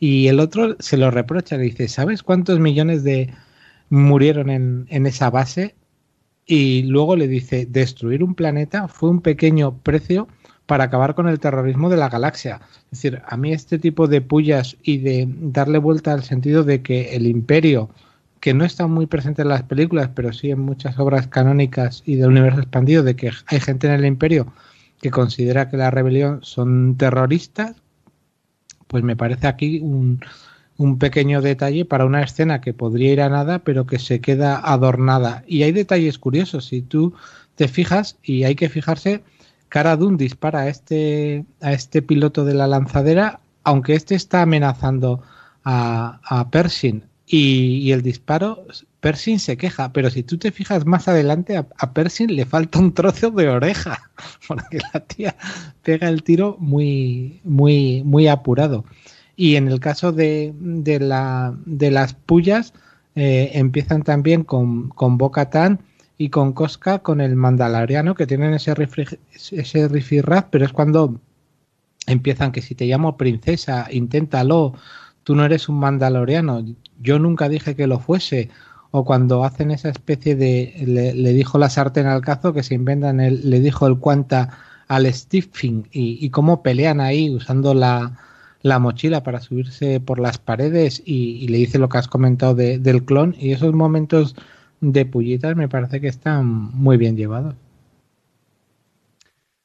Y 0.01 0.29
el 0.29 0.41
otro 0.41 0.77
se 0.79 0.97
lo 0.97 1.11
reprocha, 1.11 1.57
le 1.57 1.65
dice, 1.65 1.89
¿sabes 1.89 2.23
cuántos 2.23 2.61
millones 2.61 3.05
de 3.05 3.33
murieron 3.91 4.51
en, 4.51 4.87
en 4.91 5.07
esa 5.07 5.31
base? 5.31 5.75
Y 6.47 6.85
luego 6.85 7.17
le 7.17 7.29
dice, 7.29 7.67
destruir 7.67 8.23
un 8.23 8.35
planeta 8.35 8.89
fue 8.89 9.11
un 9.11 9.21
pequeño 9.21 9.79
precio 9.79 10.29
para 10.69 10.85
acabar 10.85 11.15
con 11.15 11.29
el 11.29 11.41
terrorismo 11.41 11.89
de 11.89 11.97
la 11.97 12.11
galaxia. 12.11 12.61
Es 12.93 13.03
decir, 13.03 13.23
a 13.27 13.37
mí 13.39 13.53
este 13.53 13.79
tipo 13.79 14.07
de 14.07 14.21
pullas 14.21 14.77
y 14.83 14.99
de 14.99 15.27
darle 15.27 15.79
vuelta 15.79 16.13
al 16.13 16.25
sentido 16.25 16.63
de 16.63 16.83
que 16.83 17.17
el 17.17 17.27
imperio 17.27 17.89
que 18.41 18.55
no 18.55 18.65
está 18.65 18.87
muy 18.87 19.07
presente 19.07 19.43
en 19.43 19.49
las 19.49 19.63
películas, 19.63 20.11
pero 20.15 20.33
sí 20.33 20.51
en 20.51 20.61
muchas 20.61 20.99
obras 20.99 21.27
canónicas 21.29 22.03
y 22.07 22.17
del 22.17 22.29
universo 22.29 22.61
expandido, 22.61 23.03
de 23.03 23.17
que 23.17 23.31
hay 23.47 23.61
gente 23.61 23.87
en 23.87 23.95
el 23.95 24.05
imperio 24.05 24.53
que 25.01 25.11
considera 25.11 25.69
que 25.69 25.77
la 25.77 25.91
rebelión 25.91 26.41
son 26.43 26.97
terroristas, 26.97 27.77
pues 28.87 29.05
me 29.05 29.17
parece 29.17 29.47
aquí 29.47 29.81
un, 29.81 30.21
un 30.77 30.99
pequeño 30.99 31.43
detalle 31.43 31.85
para 31.85 32.07
una 32.07 32.23
escena 32.23 32.61
que 32.61 32.75
podría 32.75 33.13
ir 33.13 33.21
a 33.21 33.29
nada, 33.29 33.61
pero 33.61 33.87
que 33.87 33.99
se 33.99 34.21
queda 34.21 34.59
adornada. 34.59 35.45
Y 35.47 35.63
hay 35.63 35.73
detalles 35.73 36.19
curiosos, 36.19 36.67
si 36.67 36.83
tú 36.83 37.15
te 37.55 37.69
fijas, 37.69 38.17
y 38.23 38.45
hay 38.45 38.55
que 38.55 38.69
fijarse, 38.69 39.23
Cara 39.69 39.97
Dune 39.97 40.17
dispara 40.17 40.61
a 40.61 40.69
este, 40.69 41.45
a 41.61 41.73
este 41.73 42.01
piloto 42.01 42.45
de 42.45 42.55
la 42.55 42.67
lanzadera, 42.67 43.41
aunque 43.65 43.95
este 43.95 44.15
está 44.15 44.43
amenazando 44.43 45.23
a, 45.65 46.21
a 46.25 46.51
Pershing 46.51 47.08
y, 47.31 47.81
y, 47.83 47.93
el 47.93 48.03
disparo, 48.03 48.65
Pershing 49.01 49.39
se 49.39 49.59
queja, 49.59 49.93
pero 49.93 50.11
si 50.11 50.23
tú 50.23 50.39
te 50.39 50.51
fijas 50.51 50.87
más 50.87 51.09
adelante, 51.09 51.59
a, 51.59 51.67
a, 51.77 51.93
Pershing 51.93 52.35
le 52.35 52.47
falta 52.47 52.79
un 52.79 52.95
trozo 52.95 53.31
de 53.31 53.49
oreja, 53.49 54.11
porque 54.49 54.79
la 54.93 55.01
tía 55.01 55.37
pega 55.83 56.09
el 56.09 56.23
tiro 56.23 56.57
muy, 56.59 57.41
muy, 57.45 58.03
muy 58.05 58.29
apurado. 58.29 58.85
Y 59.37 59.57
en 59.57 59.69
el 59.69 59.79
caso 59.79 60.11
de, 60.11 60.55
de, 60.59 61.01
la, 61.01 61.55
de 61.67 61.91
las 61.91 62.15
pullas, 62.15 62.73
eh, 63.15 63.51
empiezan 63.55 64.03
también 64.03 64.43
con, 64.43 64.89
con 64.89 65.19
Tan 65.51 65.81
y 66.17 66.31
con 66.31 66.53
Cosca, 66.53 67.01
con 67.01 67.21
el 67.21 67.37
Mandaloriano, 67.37 68.15
que 68.15 68.27
tienen 68.27 68.55
ese, 68.55 68.75
ese 69.53 69.89
rifirraf, 69.89 70.47
pero 70.51 70.65
es 70.65 70.73
cuando 70.73 71.21
empiezan 72.07 72.53
que 72.53 72.63
si 72.63 72.75
te 72.75 72.87
llamo 72.87 73.17
princesa, 73.17 73.87
inténtalo, 73.91 74.75
tú 75.23 75.35
no 75.35 75.45
eres 75.45 75.69
un 75.69 75.79
mandaloriano, 75.79 76.65
yo 77.01 77.19
nunca 77.19 77.49
dije 77.49 77.75
que 77.75 77.87
lo 77.87 77.99
fuese, 77.99 78.51
o 78.91 79.05
cuando 79.05 79.45
hacen 79.45 79.71
esa 79.71 79.91
especie 79.91 80.35
de, 80.35 80.75
le, 80.87 81.15
le 81.15 81.33
dijo 81.33 81.59
la 81.59 81.71
sartén 81.71 82.07
al 82.07 82.23
cazo 82.23 82.53
que 82.53 82.63
se 82.63 82.75
inventan, 82.75 83.21
el, 83.21 83.49
le 83.49 83.61
dijo 83.61 83.87
el 83.87 83.99
cuanta 83.99 84.59
al 84.89 85.13
Stephen 85.13 85.87
y, 85.93 86.31
cómo 86.31 86.63
pelean 86.63 87.01
ahí 87.01 87.31
usando 87.35 87.75
la, 87.75 88.19
la, 88.63 88.79
mochila 88.79 89.23
para 89.23 89.41
subirse 89.41 90.01
por 90.01 90.19
las 90.19 90.39
paredes 90.39 91.03
y, 91.05 91.37
y 91.45 91.49
le 91.49 91.59
dice 91.59 91.79
lo 91.79 91.91
que 91.91 91.99
has 91.99 92.09
comentado 92.09 92.55
de, 92.55 92.79
del 92.79 93.05
clon 93.05 93.37
y 93.39 93.53
esos 93.53 93.75
momentos 93.75 94.35
de 94.81 95.05
pullitas 95.05 95.57
me 95.57 95.69
parece 95.69 96.01
que 96.01 96.09
están 96.09 96.47
muy 96.47 96.97
bien 96.97 97.17
llevados. 97.17 97.55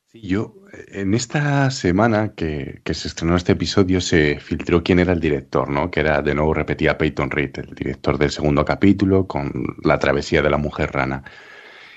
Sí, 0.08 0.20
yo 0.22 0.54
en 0.88 1.14
esta 1.14 1.70
semana 1.72 2.34
que, 2.36 2.82
que, 2.84 2.94
se 2.94 3.08
estrenó 3.08 3.36
este 3.36 3.54
episodio 3.54 4.02
se 4.02 4.40
filtró 4.40 4.84
quién 4.84 5.00
era 5.00 5.14
el 5.14 5.20
director, 5.20 5.70
¿no? 5.70 5.92
Que 5.92 6.00
era, 6.00 6.22
de 6.22 6.34
nuevo 6.34 6.54
repetía 6.54 6.98
Peyton 6.98 7.30
Reed, 7.32 7.60
el 7.60 7.76
director 7.76 8.18
del 8.18 8.32
segundo 8.32 8.66
capítulo 8.66 9.28
con 9.28 9.52
la 9.84 10.00
travesía 10.00 10.42
de 10.42 10.50
la 10.50 10.58
mujer 10.58 10.92
rana. 10.92 11.24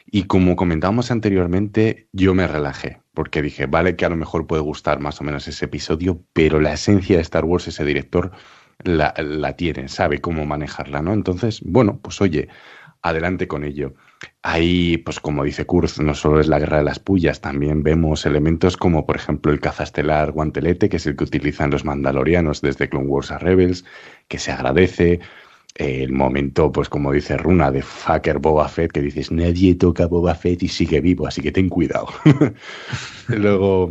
Y 0.06 0.24
como 0.24 0.56
comentábamos 0.56 1.10
anteriormente, 1.10 2.08
yo 2.12 2.34
me 2.34 2.46
relajé, 2.46 3.00
porque 3.14 3.42
dije, 3.42 3.66
vale 3.66 3.96
que 3.96 4.04
a 4.04 4.10
lo 4.10 4.16
mejor 4.16 4.46
puede 4.46 4.62
gustar 4.62 5.00
más 5.00 5.20
o 5.20 5.24
menos 5.24 5.48
ese 5.48 5.64
episodio, 5.64 6.22
pero 6.32 6.60
la 6.60 6.74
esencia 6.74 7.16
de 7.16 7.22
Star 7.22 7.44
Wars, 7.44 7.66
ese 7.68 7.84
director, 7.84 8.30
la, 8.84 9.14
la 9.18 9.56
tiene, 9.56 9.88
sabe 9.88 10.20
cómo 10.20 10.44
manejarla, 10.46 11.02
¿no? 11.02 11.12
Entonces, 11.14 11.60
bueno, 11.64 11.98
pues 12.02 12.20
oye, 12.20 12.48
adelante 13.02 13.48
con 13.48 13.64
ello. 13.64 13.94
Ahí, 14.48 14.98
pues 14.98 15.18
como 15.18 15.42
dice 15.42 15.66
Kurz, 15.66 15.98
no 15.98 16.14
solo 16.14 16.38
es 16.38 16.46
la 16.46 16.60
guerra 16.60 16.78
de 16.78 16.84
las 16.84 17.00
pullas, 17.00 17.40
también 17.40 17.82
vemos 17.82 18.26
elementos 18.26 18.76
como, 18.76 19.04
por 19.04 19.16
ejemplo, 19.16 19.50
el 19.50 19.58
cazastelar 19.58 20.30
guantelete, 20.30 20.88
que 20.88 20.98
es 20.98 21.06
el 21.08 21.16
que 21.16 21.24
utilizan 21.24 21.72
los 21.72 21.84
mandalorianos 21.84 22.60
desde 22.60 22.88
Clone 22.88 23.08
Wars 23.08 23.32
a 23.32 23.38
Rebels, 23.38 23.84
que 24.28 24.38
se 24.38 24.52
agradece. 24.52 25.18
El 25.74 26.12
momento, 26.12 26.70
pues 26.70 26.88
como 26.88 27.10
dice 27.10 27.36
Runa, 27.36 27.72
de 27.72 27.82
fucker 27.82 28.38
Boba 28.38 28.68
Fett, 28.68 28.92
que 28.92 29.02
dices, 29.02 29.32
nadie 29.32 29.74
toca 29.74 30.06
Boba 30.06 30.36
Fett 30.36 30.62
y 30.62 30.68
sigue 30.68 31.00
vivo, 31.00 31.26
así 31.26 31.42
que 31.42 31.50
ten 31.50 31.68
cuidado. 31.68 32.06
Luego, 33.26 33.90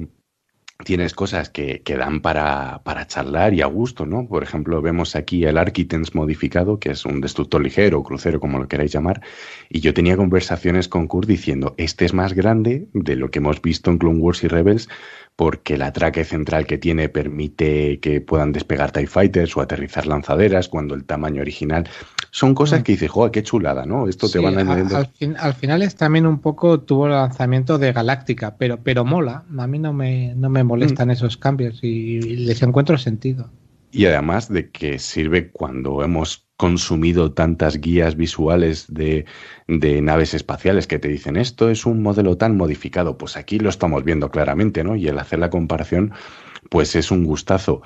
tienes 0.84 1.14
cosas 1.14 1.50
que, 1.50 1.82
que 1.84 1.96
dan 1.96 2.22
para, 2.22 2.82
para, 2.84 3.08
charlar 3.08 3.54
y 3.54 3.62
a 3.62 3.66
gusto, 3.66 4.06
¿no? 4.06 4.28
Por 4.28 4.44
ejemplo, 4.44 4.82
vemos 4.82 5.16
aquí 5.16 5.46
el 5.46 5.58
Architens 5.58 6.14
modificado, 6.14 6.80
que 6.80 6.92
es 6.92 7.06
un 7.06 7.22
destructor 7.22 7.62
ligero, 7.62 8.04
crucero, 8.04 8.40
como 8.40 8.60
lo 8.60 8.68
queráis 8.68 8.92
llamar, 8.92 9.22
y 9.70 9.80
yo 9.80 9.94
tenía 9.94 10.18
conversaciones 10.18 10.88
con 10.88 11.08
Kurt 11.08 11.28
diciendo, 11.28 11.76
este 11.78 12.06
es 12.06 12.14
más 12.14 12.34
grande 12.34 12.88
de 12.94 13.16
lo 13.16 13.32
que 13.32 13.40
hemos 13.40 13.62
visto 13.62 13.90
en 13.90 13.98
Clone 13.98 14.20
Wars 14.20 14.44
y 14.44 14.48
Rebels, 14.48 14.90
porque 15.36 15.76
el 15.76 15.82
atraque 15.82 16.24
central 16.24 16.66
que 16.66 16.78
tiene 16.78 17.10
permite 17.10 18.00
que 18.00 18.22
puedan 18.22 18.52
despegar 18.52 18.92
TIE 18.92 19.08
Fighters 19.08 19.56
o 19.58 19.62
aterrizar 19.62 20.08
lanzaderas, 20.08 20.70
cuando 20.70 20.96
el 20.96 21.06
tamaño 21.06 21.42
original 21.42 21.90
son 22.36 22.54
cosas 22.54 22.82
mm. 22.82 22.84
que 22.84 22.92
dices, 22.92 23.10
joder, 23.10 23.32
qué 23.32 23.44
chulada, 23.44 23.86
¿no? 23.86 24.10
Esto 24.10 24.28
te 24.28 24.40
van 24.40 24.58
añadiendo. 24.58 24.98
Al, 24.98 25.10
al, 25.40 25.54
final 25.54 25.82
es 25.84 25.96
también 25.96 26.26
un 26.26 26.40
poco 26.40 26.82
tuvo 26.82 27.06
el 27.06 27.14
lanzamiento 27.14 27.78
de 27.78 27.94
Galáctica, 27.94 28.58
pero, 28.58 28.78
pero 28.84 29.06
mola. 29.06 29.46
A 29.58 29.68
mí 29.68 29.80
no 29.80 29.94
me, 29.94 30.36
no 30.36 30.50
me 30.50 30.66
molestan 30.66 31.08
mm. 31.08 31.12
esos 31.12 31.38
cambios 31.38 31.82
y, 31.82 32.20
les 32.20 32.62
encuentro 32.62 32.98
sentido. 32.98 33.50
Y 33.90 34.06
además 34.08 34.50
de 34.50 34.70
que 34.70 35.00
sirve 35.00 35.50
cuando 35.50 36.04
hemos 36.04 36.46
consumido 36.58 37.32
tantas 37.32 37.80
guías 37.80 38.18
visuales 38.18 38.88
de, 38.90 39.24
de, 39.70 40.02
naves 40.02 40.34
espaciales 40.34 40.88
que 40.88 41.00
te 41.00 41.08
dicen 41.08 41.38
esto 41.38 41.70
es 41.70 41.86
un 41.86 42.04
modelo 42.04 42.36
tan 42.36 42.58
modificado, 42.58 43.18
pues 43.18 43.38
aquí 43.38 43.60
lo 43.60 43.70
estamos 43.70 44.04
viendo 44.04 44.30
claramente, 44.30 44.84
¿no? 44.84 44.98
Y 44.98 45.08
el 45.08 45.20
hacer 45.20 45.40
la 45.40 45.50
comparación, 45.50 46.12
pues 46.70 46.98
es 46.98 47.12
un 47.12 47.24
gustazo. 47.24 47.82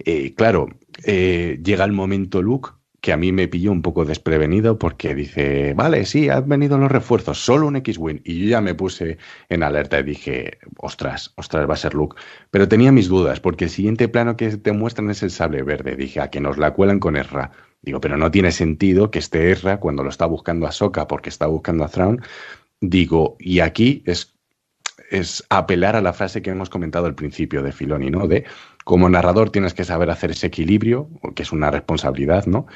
Eh, 0.00 0.34
claro, 0.34 0.70
eh, 1.04 1.60
llega 1.62 1.84
el 1.84 1.92
momento 1.92 2.42
Luke 2.42 2.70
que 3.02 3.12
a 3.12 3.16
mí 3.16 3.32
me 3.32 3.48
pilló 3.48 3.72
un 3.72 3.82
poco 3.82 4.04
desprevenido 4.04 4.78
porque 4.78 5.12
dice, 5.16 5.74
vale, 5.74 6.06
sí, 6.06 6.28
han 6.28 6.48
venido 6.48 6.78
los 6.78 6.90
refuerzos, 6.90 7.44
solo 7.44 7.66
un 7.66 7.74
X-Wing. 7.74 8.20
Y 8.24 8.44
yo 8.44 8.50
ya 8.50 8.60
me 8.60 8.76
puse 8.76 9.18
en 9.48 9.64
alerta 9.64 9.98
y 9.98 10.04
dije, 10.04 10.58
ostras, 10.76 11.32
ostras, 11.36 11.68
va 11.68 11.74
a 11.74 11.76
ser 11.76 11.94
Luke. 11.94 12.16
Pero 12.52 12.68
tenía 12.68 12.92
mis 12.92 13.08
dudas 13.08 13.40
porque 13.40 13.64
el 13.64 13.70
siguiente 13.70 14.06
plano 14.08 14.36
que 14.36 14.56
te 14.56 14.70
muestran 14.70 15.10
es 15.10 15.24
el 15.24 15.32
sable 15.32 15.64
verde. 15.64 15.96
Dije, 15.96 16.20
a 16.20 16.30
que 16.30 16.40
nos 16.40 16.58
la 16.58 16.74
cuelan 16.74 17.00
con 17.00 17.16
Ezra. 17.16 17.50
Digo, 17.82 18.00
pero 18.00 18.16
no 18.16 18.30
tiene 18.30 18.52
sentido 18.52 19.10
que 19.10 19.18
esté 19.18 19.50
Ezra 19.50 19.80
cuando 19.80 20.04
lo 20.04 20.10
está 20.10 20.26
buscando 20.26 20.68
a 20.68 20.72
Soka 20.72 21.08
porque 21.08 21.28
está 21.28 21.46
buscando 21.48 21.82
a 21.82 21.88
Thrawn. 21.88 22.22
Digo, 22.80 23.36
y 23.40 23.58
aquí 23.58 24.04
es, 24.06 24.36
es 25.12 25.44
apelar 25.50 25.94
a 25.94 26.00
la 26.00 26.14
frase 26.14 26.40
que 26.40 26.50
hemos 26.50 26.70
comentado 26.70 27.04
al 27.04 27.14
principio 27.14 27.62
de 27.62 27.72
Filoni, 27.72 28.10
¿no? 28.10 28.26
De 28.26 28.44
como 28.84 29.10
narrador 29.10 29.50
tienes 29.50 29.74
que 29.74 29.84
saber 29.84 30.10
hacer 30.10 30.30
ese 30.30 30.46
equilibrio, 30.46 31.10
que 31.36 31.42
es 31.42 31.52
una 31.52 31.70
responsabilidad, 31.70 32.46
¿no? 32.46 32.66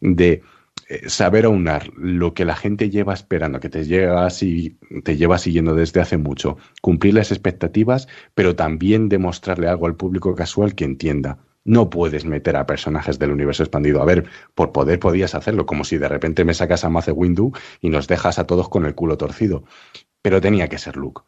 De 0.00 0.42
eh, 0.88 1.08
saber 1.08 1.44
aunar 1.44 1.88
lo 1.96 2.34
que 2.34 2.44
la 2.44 2.56
gente 2.56 2.90
lleva 2.90 3.14
esperando, 3.14 3.60
que 3.60 3.68
te 3.68 3.84
lleva, 3.84 4.26
te 4.28 5.16
lleva 5.16 5.38
siguiendo 5.38 5.76
desde 5.76 6.00
hace 6.00 6.18
mucho, 6.18 6.58
cumplir 6.82 7.14
las 7.14 7.30
expectativas, 7.30 8.08
pero 8.34 8.56
también 8.56 9.08
demostrarle 9.08 9.68
algo 9.68 9.86
al 9.86 9.94
público 9.94 10.34
casual 10.34 10.74
que 10.74 10.84
entienda. 10.84 11.38
No 11.62 11.90
puedes 11.90 12.24
meter 12.24 12.56
a 12.56 12.66
personajes 12.66 13.20
del 13.20 13.30
universo 13.30 13.62
expandido. 13.62 14.02
A 14.02 14.04
ver, 14.04 14.26
por 14.56 14.72
poder 14.72 14.98
podías 14.98 15.34
hacerlo, 15.36 15.64
como 15.64 15.84
si 15.84 15.96
de 15.96 16.08
repente 16.08 16.44
me 16.44 16.54
sacas 16.54 16.84
a 16.84 16.90
Mace 16.90 17.12
Windu 17.12 17.52
y 17.80 17.88
nos 17.88 18.08
dejas 18.08 18.40
a 18.40 18.46
todos 18.46 18.68
con 18.68 18.84
el 18.84 18.96
culo 18.96 19.16
torcido. 19.16 19.64
Pero 20.22 20.40
tenía 20.40 20.68
que 20.68 20.78
ser 20.78 20.96
Luke. 20.96 21.22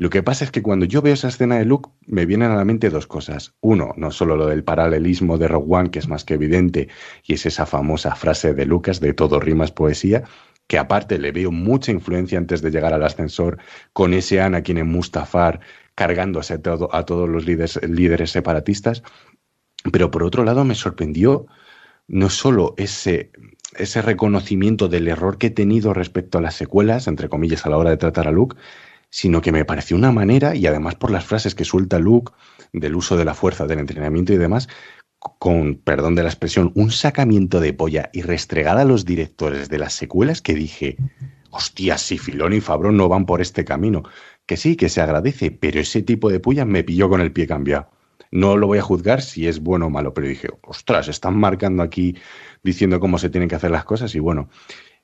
Lo 0.00 0.08
que 0.08 0.22
pasa 0.22 0.46
es 0.46 0.50
que 0.50 0.62
cuando 0.62 0.86
yo 0.86 1.02
veo 1.02 1.12
esa 1.12 1.28
escena 1.28 1.58
de 1.58 1.66
Luke, 1.66 1.90
me 2.06 2.24
vienen 2.24 2.50
a 2.50 2.56
la 2.56 2.64
mente 2.64 2.88
dos 2.88 3.06
cosas. 3.06 3.52
Uno, 3.60 3.92
no 3.98 4.10
solo 4.10 4.34
lo 4.34 4.46
del 4.46 4.64
paralelismo 4.64 5.36
de 5.36 5.46
Rogue 5.46 5.66
One, 5.68 5.90
que 5.90 5.98
es 5.98 6.08
más 6.08 6.24
que 6.24 6.32
evidente, 6.32 6.88
y 7.22 7.34
es 7.34 7.44
esa 7.44 7.66
famosa 7.66 8.14
frase 8.14 8.54
de 8.54 8.64
Lucas 8.64 9.00
de 9.00 9.12
todo 9.12 9.40
rimas 9.40 9.72
poesía, 9.72 10.22
que 10.68 10.78
aparte 10.78 11.18
le 11.18 11.32
veo 11.32 11.50
mucha 11.50 11.92
influencia 11.92 12.38
antes 12.38 12.62
de 12.62 12.70
llegar 12.70 12.94
al 12.94 13.04
ascensor 13.04 13.58
con 13.92 14.14
ese 14.14 14.40
Anakin 14.40 14.78
en 14.78 14.86
Mustafar 14.86 15.60
cargándose 15.94 16.54
a, 16.54 16.60
a 16.92 17.04
todos 17.04 17.28
los 17.28 17.44
líderes, 17.44 17.78
líderes 17.86 18.30
separatistas. 18.30 19.02
Pero 19.92 20.10
por 20.10 20.22
otro 20.22 20.44
lado 20.44 20.64
me 20.64 20.76
sorprendió 20.76 21.44
no 22.08 22.30
solo 22.30 22.72
ese, 22.78 23.32
ese 23.76 24.00
reconocimiento 24.00 24.88
del 24.88 25.08
error 25.08 25.36
que 25.36 25.48
he 25.48 25.50
tenido 25.50 25.92
respecto 25.92 26.38
a 26.38 26.40
las 26.40 26.54
secuelas, 26.54 27.06
entre 27.06 27.28
comillas, 27.28 27.66
a 27.66 27.68
la 27.68 27.76
hora 27.76 27.90
de 27.90 27.98
tratar 27.98 28.28
a 28.28 28.32
Luke, 28.32 28.56
sino 29.10 29.42
que 29.42 29.52
me 29.52 29.64
pareció 29.64 29.96
una 29.96 30.12
manera, 30.12 30.54
y 30.54 30.66
además 30.66 30.94
por 30.94 31.10
las 31.10 31.24
frases 31.24 31.54
que 31.54 31.64
suelta 31.64 31.98
Luke, 31.98 32.32
del 32.72 32.94
uso 32.94 33.16
de 33.16 33.24
la 33.24 33.34
fuerza, 33.34 33.66
del 33.66 33.80
entrenamiento 33.80 34.32
y 34.32 34.38
demás, 34.38 34.68
con, 35.18 35.74
perdón 35.76 36.14
de 36.14 36.22
la 36.22 36.30
expresión, 36.30 36.72
un 36.74 36.90
sacamiento 36.90 37.60
de 37.60 37.74
polla 37.74 38.08
y 38.12 38.22
restregada 38.22 38.82
a 38.82 38.86
los 38.86 39.04
directores 39.04 39.68
de 39.68 39.78
las 39.78 39.92
secuelas 39.92 40.40
que 40.40 40.54
dije, 40.54 40.96
hostia, 41.50 41.98
si 41.98 42.16
Filón 42.16 42.52
y 42.52 42.60
Fabro 42.60 42.92
no 42.92 43.08
van 43.08 43.26
por 43.26 43.40
este 43.40 43.64
camino. 43.64 44.04
Que 44.46 44.56
sí, 44.56 44.76
que 44.76 44.88
se 44.88 45.00
agradece, 45.00 45.50
pero 45.50 45.78
ese 45.80 46.02
tipo 46.02 46.30
de 46.30 46.40
puya 46.40 46.64
me 46.64 46.82
pilló 46.84 47.08
con 47.08 47.20
el 47.20 47.32
pie 47.32 47.46
cambiado. 47.46 47.90
No 48.32 48.56
lo 48.56 48.68
voy 48.68 48.78
a 48.78 48.82
juzgar 48.82 49.22
si 49.22 49.48
es 49.48 49.60
bueno 49.60 49.86
o 49.86 49.90
malo, 49.90 50.14
pero 50.14 50.28
dije, 50.28 50.48
ostras, 50.62 51.08
están 51.08 51.36
marcando 51.36 51.82
aquí 51.82 52.16
diciendo 52.62 53.00
cómo 53.00 53.18
se 53.18 53.28
tienen 53.28 53.48
que 53.48 53.56
hacer 53.56 53.70
las 53.70 53.84
cosas 53.84 54.14
y 54.14 54.20
bueno, 54.20 54.48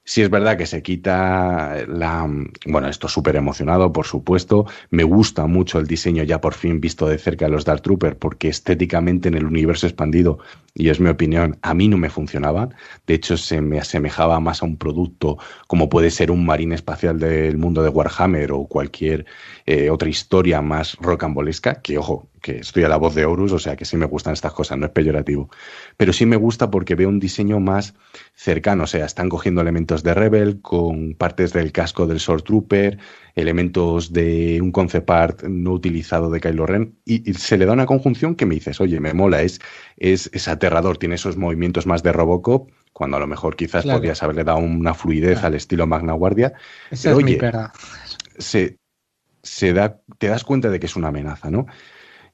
Sí 0.09 0.23
es 0.23 0.31
verdad 0.31 0.57
que 0.57 0.67
se 0.67 0.85
quita 0.85 1.85
la... 1.89 2.31
Bueno, 2.65 2.87
esto 2.89 3.09
súper 3.09 3.35
emocionado, 3.35 3.93
por 3.93 4.07
supuesto. 4.07 4.65
Me 4.91 5.03
gusta 5.03 5.49
mucho 5.49 5.81
el 5.81 5.89
diseño 5.89 6.23
ya 6.23 6.41
por 6.41 6.55
fin 6.55 6.81
visto 6.81 7.09
de 7.09 7.19
cerca 7.19 7.47
de 7.47 7.51
los 7.51 7.65
Dark 7.65 7.83
Trooper, 7.83 8.17
porque 8.17 8.47
estéticamente 8.49 9.27
en 9.27 9.35
el 9.35 9.45
universo 9.45 9.85
expandido, 9.89 10.39
y 10.75 10.91
es 10.91 11.01
mi 11.01 11.09
opinión, 11.09 11.59
a 11.61 11.75
mí 11.75 11.89
no 11.89 11.99
me 11.99 12.09
funcionaban. 12.09 12.73
De 13.05 13.15
hecho, 13.15 13.37
se 13.37 13.61
me 13.61 13.81
asemejaba 13.81 14.39
más 14.39 14.63
a 14.63 14.67
un 14.67 14.77
producto 14.77 15.39
como 15.67 15.89
puede 15.89 16.13
ser 16.13 16.31
un 16.31 16.47
marín 16.47 16.73
espacial 16.73 17.19
del 17.19 17.59
mundo 17.59 17.83
de 17.83 17.89
Warhammer 17.89 18.53
o 18.53 18.67
cualquier 18.67 19.27
eh, 19.69 19.91
otra 19.91 20.09
historia 20.09 20.63
más 20.63 20.97
rocambolesca, 21.01 21.83
que 21.83 21.99
ojo, 21.99 22.29
que 22.41 22.59
estoy 22.59 22.85
a 22.85 22.89
la 22.89 22.99
voz 22.99 23.17
de 23.17 23.25
Horus, 23.25 23.51
o 23.51 23.59
sea 23.59 23.75
que 23.75 23.85
sí 23.85 23.97
me 23.97 24.07
gustan 24.07 24.33
estas 24.33 24.53
cosas, 24.53 24.79
no 24.79 24.87
es 24.87 24.93
peyorativo. 24.93 25.51
Pero 25.97 26.13
sí 26.13 26.25
me 26.25 26.37
gusta 26.37 26.71
porque 26.71 26.95
veo 26.95 27.09
un 27.09 27.19
diseño 27.19 27.59
más 27.59 27.95
cercano, 28.35 28.85
o 28.85 28.87
sea, 28.87 29.05
están 29.05 29.29
cogiendo 29.29 29.61
elementos 29.61 30.05
de 30.05 30.15
Rebel 30.15 30.61
con 30.63 31.15
partes 31.15 31.53
del 31.53 31.73
casco 31.73 32.07
del 32.07 32.21
Sword 32.21 32.45
Trooper, 32.45 32.99
elementos 33.35 34.13
de 34.13 34.61
un 34.63 34.71
concept 34.71 35.11
art 35.11 35.43
no 35.43 35.73
utilizado 35.73 36.31
de 36.31 36.41
Kylo 36.41 36.65
Ren, 36.67 36.95
y, 37.05 37.35
se 37.35 37.59
le 37.59 37.67
da 37.67 37.73
una 37.73 37.87
conjunción 37.87 38.37
que 38.37 38.47
me 38.47 38.55
dices, 38.55 38.81
oye, 38.81 39.01
me 39.01 39.15
mola, 39.15 39.43
es, 39.43 39.61
es, 39.97 40.47
aterrador, 40.47 40.99
tiene 40.99 41.17
esos 41.17 41.37
movimientos 41.37 41.87
más 41.87 42.05
de 42.05 42.13
Robocop, 42.13 42.71
cuando 42.93 43.17
a 43.17 43.21
lo 43.21 43.27
mejor 43.27 43.57
quizás 43.57 43.85
podrías 43.85 44.23
haberle 44.23 44.45
dado 44.45 44.59
una 44.59 44.95
fluidez 44.95 45.43
al 45.43 45.55
estilo 45.55 45.89
Magna 45.89 46.13
Guardia. 46.13 46.53
Esa 46.91 47.11
es 47.11 47.17
oye, 47.17 47.39
Se, 48.39 48.79
se 49.47 49.73
da, 49.73 50.01
te 50.19 50.29
das 50.29 50.45
cuenta 50.45 50.71
de 50.71 50.81
que 50.81 50.87
es 50.87 50.97
una 50.97 51.09
amenaza, 51.09 51.51
¿no? 51.51 51.67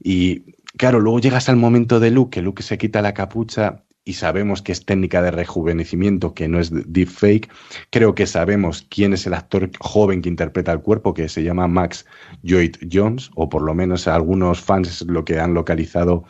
Y 0.03 0.55
claro, 0.77 1.01
luego 1.01 1.21
llegas 1.21 1.49
al 1.49 1.57
momento 1.57 2.01
de 2.01 2.11
Luke, 2.11 2.31
que 2.31 2.43
Luke 2.43 2.62
se 2.62 2.78
quita 2.78 3.03
la 3.03 3.15
capucha 3.15 3.85
y 4.05 4.15
sabemos 4.15 4.62
que 4.62 4.73
es 4.73 4.85
técnica 4.85 5.23
de 5.23 5.31
rejuvenecimiento, 5.31 6.35
que 6.35 6.49
no 6.49 6.59
es 6.59 6.73
deepfake. 6.73 7.49
Creo 7.91 8.15
que 8.15 8.27
sabemos 8.27 8.87
quién 8.91 9.12
es 9.12 9.27
el 9.27 9.35
actor 9.35 9.71
joven 9.78 10.23
que 10.23 10.28
interpreta 10.28 10.73
el 10.73 10.81
cuerpo, 10.81 11.15
que 11.15 11.28
se 11.28 11.45
llama 11.45 11.69
Max 11.69 12.05
Lloyd 12.43 12.77
Jones, 12.91 13.31
o 13.37 13.49
por 13.49 13.62
lo 13.62 13.75
menos 13.75 14.09
algunos 14.09 14.61
fans 14.61 15.03
lo 15.03 15.25
que 15.25 15.39
han 15.39 15.55
localizado 15.55 16.25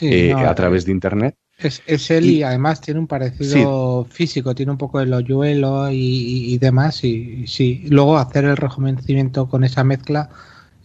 eh, 0.00 0.32
a 0.32 0.54
través 0.54 0.86
de 0.86 0.92
internet. 0.92 1.36
Es, 1.58 1.82
es 1.86 2.10
él 2.12 2.26
y, 2.26 2.42
además 2.44 2.80
tiene 2.80 3.00
un 3.00 3.08
parecido 3.08 4.04
físico, 4.04 4.54
tiene 4.54 4.70
un 4.70 4.78
poco 4.78 5.04
de 5.04 5.12
hoyuelo 5.12 5.90
y, 5.90 6.54
y, 6.54 6.58
demás. 6.58 7.02
Y, 7.02 7.46
sí, 7.48 7.84
luego 7.88 8.16
hacer 8.16 8.44
el 8.44 8.56
rejuvenecimiento 8.56 9.48
con 9.48 9.64
esa 9.64 9.82
mezcla 9.82 10.30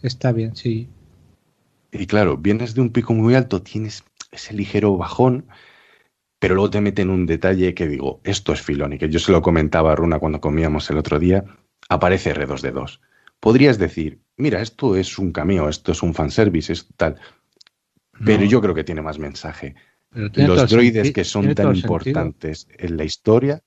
está 0.02 0.32
bien, 0.32 0.56
sí. 0.56 0.88
Y 1.92 2.06
claro, 2.06 2.36
vienes 2.36 2.74
de 2.74 2.80
un 2.80 2.90
pico 2.90 3.14
muy 3.14 3.36
alto, 3.36 3.62
tienes 3.62 4.02
ese 4.32 4.52
ligero 4.52 4.96
bajón, 4.96 5.46
pero 6.40 6.56
luego 6.56 6.70
te 6.70 6.80
meten 6.80 7.08
un 7.08 7.24
detalle 7.24 7.72
que 7.72 7.86
digo, 7.86 8.20
esto 8.24 8.52
es 8.52 8.60
Filoni, 8.60 8.98
que 8.98 9.08
yo 9.08 9.20
se 9.20 9.30
lo 9.30 9.42
comentaba 9.42 9.92
a 9.92 9.96
Runa 9.96 10.18
cuando 10.18 10.40
comíamos 10.40 10.90
el 10.90 10.98
otro 10.98 11.20
día, 11.20 11.44
aparece 11.88 12.34
R2D2. 12.34 13.00
Podrías 13.38 13.78
decir, 13.78 14.20
mira, 14.36 14.60
esto 14.60 14.96
es 14.96 15.18
un 15.18 15.30
cameo, 15.30 15.68
esto 15.68 15.92
es 15.92 16.02
un 16.02 16.14
fanservice, 16.14 16.72
es 16.72 16.88
tal. 16.96 17.16
Pero 18.24 18.44
yo 18.44 18.60
creo 18.60 18.74
que 18.74 18.84
tiene 18.84 19.02
más 19.02 19.18
mensaje. 19.18 19.74
Los 20.14 20.70
droides 20.70 21.12
que 21.12 21.24
son 21.24 21.54
tan 21.54 21.74
importantes 21.74 22.68
en 22.78 22.96
la 22.96 23.04
historia 23.04 23.62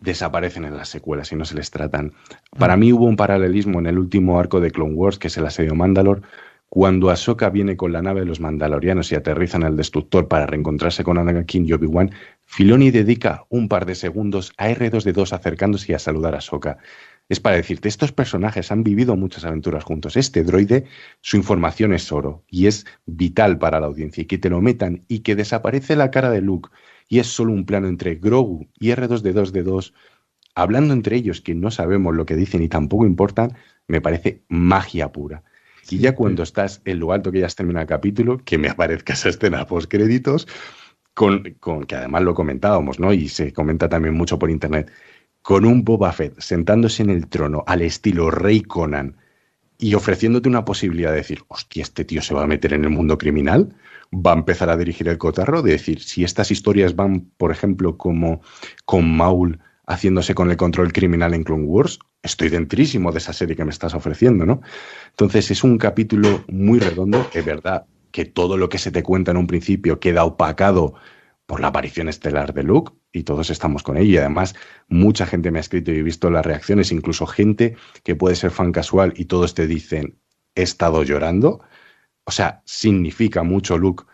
desaparecen 0.00 0.64
en 0.64 0.76
las 0.76 0.88
secuelas 0.88 1.32
y 1.32 1.36
no 1.36 1.44
se 1.44 1.54
les 1.54 1.70
tratan. 1.70 2.12
Para 2.58 2.76
mí 2.76 2.92
hubo 2.92 3.06
un 3.06 3.16
paralelismo 3.16 3.78
en 3.78 3.86
el 3.86 3.98
último 3.98 4.38
arco 4.38 4.60
de 4.60 4.70
Clone 4.70 4.94
Wars, 4.94 5.18
que 5.18 5.28
es 5.28 5.36
el 5.36 5.46
asedio 5.46 5.74
Mandalor, 5.74 6.22
cuando 6.68 7.10
Ahsoka 7.10 7.50
viene 7.50 7.76
con 7.76 7.92
la 7.92 8.00
nave 8.00 8.20
de 8.20 8.26
los 8.26 8.40
Mandalorianos 8.40 9.12
y 9.12 9.14
aterriza 9.14 9.58
en 9.58 9.64
el 9.64 9.76
destructor 9.76 10.26
para 10.26 10.46
reencontrarse 10.46 11.04
con 11.04 11.18
Anakin 11.18 11.66
y 11.66 11.72
Obi-Wan, 11.74 12.12
Filoni 12.46 12.90
dedica 12.90 13.44
un 13.50 13.68
par 13.68 13.84
de 13.84 13.94
segundos 13.94 14.54
a 14.56 14.70
R2D2 14.70 15.34
acercándose 15.34 15.92
y 15.92 15.94
a 15.94 15.98
saludar 15.98 16.34
a 16.34 16.38
Ahsoka. 16.38 16.78
Es 17.28 17.40
para 17.40 17.56
decirte, 17.56 17.88
estos 17.88 18.12
personajes 18.12 18.70
han 18.72 18.82
vivido 18.84 19.16
muchas 19.16 19.44
aventuras 19.44 19.84
juntos. 19.84 20.16
Este 20.16 20.44
droide, 20.44 20.84
su 21.20 21.36
información 21.36 21.94
es 21.94 22.12
oro 22.12 22.44
y 22.48 22.66
es 22.66 22.84
vital 23.06 23.58
para 23.58 23.80
la 23.80 23.86
audiencia. 23.86 24.22
Y 24.22 24.26
que 24.26 24.38
te 24.38 24.50
lo 24.50 24.60
metan 24.60 25.04
y 25.08 25.20
que 25.20 25.34
desaparece 25.34 25.96
la 25.96 26.10
cara 26.10 26.30
de 26.30 26.42
Luke 26.42 26.68
y 27.08 27.18
es 27.18 27.26
solo 27.26 27.52
un 27.52 27.66
plano 27.66 27.88
entre 27.88 28.16
Grogu 28.16 28.68
y 28.78 28.88
R2D2D2, 28.90 29.92
hablando 30.54 30.94
entre 30.94 31.16
ellos 31.16 31.40
que 31.40 31.54
no 31.54 31.70
sabemos 31.70 32.14
lo 32.14 32.26
que 32.26 32.36
dicen 32.36 32.62
y 32.62 32.68
tampoco 32.68 33.06
importan, 33.06 33.54
me 33.86 34.00
parece 34.00 34.42
magia 34.48 35.12
pura. 35.12 35.42
Y 35.90 35.98
ya 35.98 36.14
cuando 36.14 36.42
estás 36.42 36.80
en 36.84 37.00
lo 37.00 37.12
alto 37.12 37.32
que 37.32 37.40
ya 37.40 37.46
has 37.46 37.56
terminado 37.56 37.82
el 37.82 37.88
capítulo, 37.88 38.38
que 38.44 38.56
me 38.56 38.68
aparezca 38.68 39.12
esa 39.12 39.28
escena 39.28 39.66
post 39.66 39.90
créditos, 39.90 40.46
con, 41.14 41.56
con, 41.60 41.84
que 41.84 41.96
además 41.96 42.22
lo 42.22 42.34
comentábamos, 42.34 42.98
¿no? 42.98 43.12
Y 43.12 43.28
se 43.28 43.52
comenta 43.52 43.88
también 43.88 44.14
mucho 44.14 44.38
por 44.38 44.50
internet, 44.50 44.90
con 45.42 45.64
un 45.64 45.84
Boba 45.84 46.12
Fett 46.12 46.40
sentándose 46.40 47.02
en 47.02 47.10
el 47.10 47.28
trono 47.28 47.64
al 47.66 47.82
estilo 47.82 48.30
Rey 48.30 48.62
Conan 48.62 49.16
y 49.78 49.94
ofreciéndote 49.94 50.48
una 50.48 50.64
posibilidad 50.64 51.10
de 51.10 51.16
decir, 51.16 51.42
hostia, 51.48 51.82
este 51.82 52.04
tío 52.04 52.22
se 52.22 52.34
va 52.34 52.44
a 52.44 52.46
meter 52.46 52.72
en 52.72 52.84
el 52.84 52.90
mundo 52.90 53.18
criminal, 53.18 53.74
va 54.12 54.32
a 54.32 54.36
empezar 54.36 54.70
a 54.70 54.76
dirigir 54.76 55.08
el 55.08 55.18
cotarro, 55.18 55.60
de 55.60 55.72
decir, 55.72 56.00
si 56.00 56.22
estas 56.22 56.52
historias 56.52 56.94
van, 56.94 57.32
por 57.36 57.50
ejemplo, 57.50 57.98
como 57.98 58.42
con 58.84 59.16
Maul 59.16 59.58
haciéndose 59.86 60.34
con 60.34 60.50
el 60.50 60.56
control 60.56 60.92
criminal 60.92 61.34
en 61.34 61.42
Clone 61.42 61.64
Wars, 61.64 61.98
estoy 62.22 62.48
dentrísimo 62.48 63.10
de 63.10 63.18
esa 63.18 63.32
serie 63.32 63.56
que 63.56 63.64
me 63.64 63.72
estás 63.72 63.94
ofreciendo, 63.94 64.46
¿no? 64.46 64.60
Entonces 65.10 65.50
es 65.50 65.64
un 65.64 65.76
capítulo 65.78 66.44
muy 66.46 66.78
redondo, 66.78 67.28
es 67.34 67.44
verdad 67.44 67.84
que 68.12 68.24
todo 68.24 68.56
lo 68.56 68.68
que 68.68 68.78
se 68.78 68.92
te 68.92 69.02
cuenta 69.02 69.32
en 69.32 69.38
un 69.38 69.48
principio 69.48 69.98
queda 69.98 70.24
opacado 70.24 70.94
por 71.52 71.60
la 71.60 71.68
aparición 71.68 72.08
estelar 72.08 72.54
de 72.54 72.62
Luke 72.62 72.92
y 73.12 73.24
todos 73.24 73.50
estamos 73.50 73.82
con 73.82 73.98
ella. 73.98 74.10
Y 74.10 74.16
además, 74.16 74.54
mucha 74.88 75.26
gente 75.26 75.50
me 75.50 75.58
ha 75.58 75.60
escrito 75.60 75.92
y 75.92 75.98
he 75.98 76.02
visto 76.02 76.30
las 76.30 76.46
reacciones, 76.46 76.92
incluso 76.92 77.26
gente 77.26 77.76
que 78.04 78.16
puede 78.16 78.36
ser 78.36 78.50
fan 78.50 78.72
casual 78.72 79.12
y 79.16 79.26
todos 79.26 79.52
te 79.52 79.66
dicen, 79.66 80.16
he 80.54 80.62
estado 80.62 81.02
llorando. 81.02 81.60
O 82.24 82.30
sea, 82.30 82.62
significa 82.64 83.42
mucho 83.42 83.76
Luke 83.76 84.04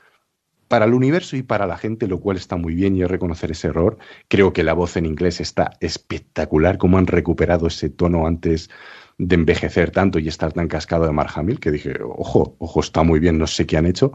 para 0.66 0.86
el 0.86 0.94
universo 0.94 1.36
y 1.36 1.44
para 1.44 1.68
la 1.68 1.78
gente, 1.78 2.08
lo 2.08 2.18
cual 2.18 2.38
está 2.38 2.56
muy 2.56 2.74
bien 2.74 2.96
y 2.96 3.04
es 3.04 3.08
reconocer 3.08 3.52
ese 3.52 3.68
error. 3.68 3.98
Creo 4.26 4.52
que 4.52 4.64
la 4.64 4.72
voz 4.72 4.96
en 4.96 5.06
inglés 5.06 5.40
está 5.40 5.70
espectacular, 5.78 6.76
como 6.76 6.98
han 6.98 7.06
recuperado 7.06 7.68
ese 7.68 7.88
tono 7.88 8.26
antes 8.26 8.68
de 9.16 9.36
envejecer 9.36 9.92
tanto 9.92 10.18
y 10.18 10.26
estar 10.26 10.52
tan 10.52 10.66
cascado 10.66 11.04
de 11.04 11.12
Mark 11.12 11.30
Hamill, 11.36 11.60
que 11.60 11.70
dije, 11.70 11.98
ojo, 12.02 12.56
ojo, 12.58 12.80
está 12.80 13.04
muy 13.04 13.20
bien, 13.20 13.38
no 13.38 13.46
sé 13.46 13.64
qué 13.64 13.76
han 13.76 13.86
hecho. 13.86 14.12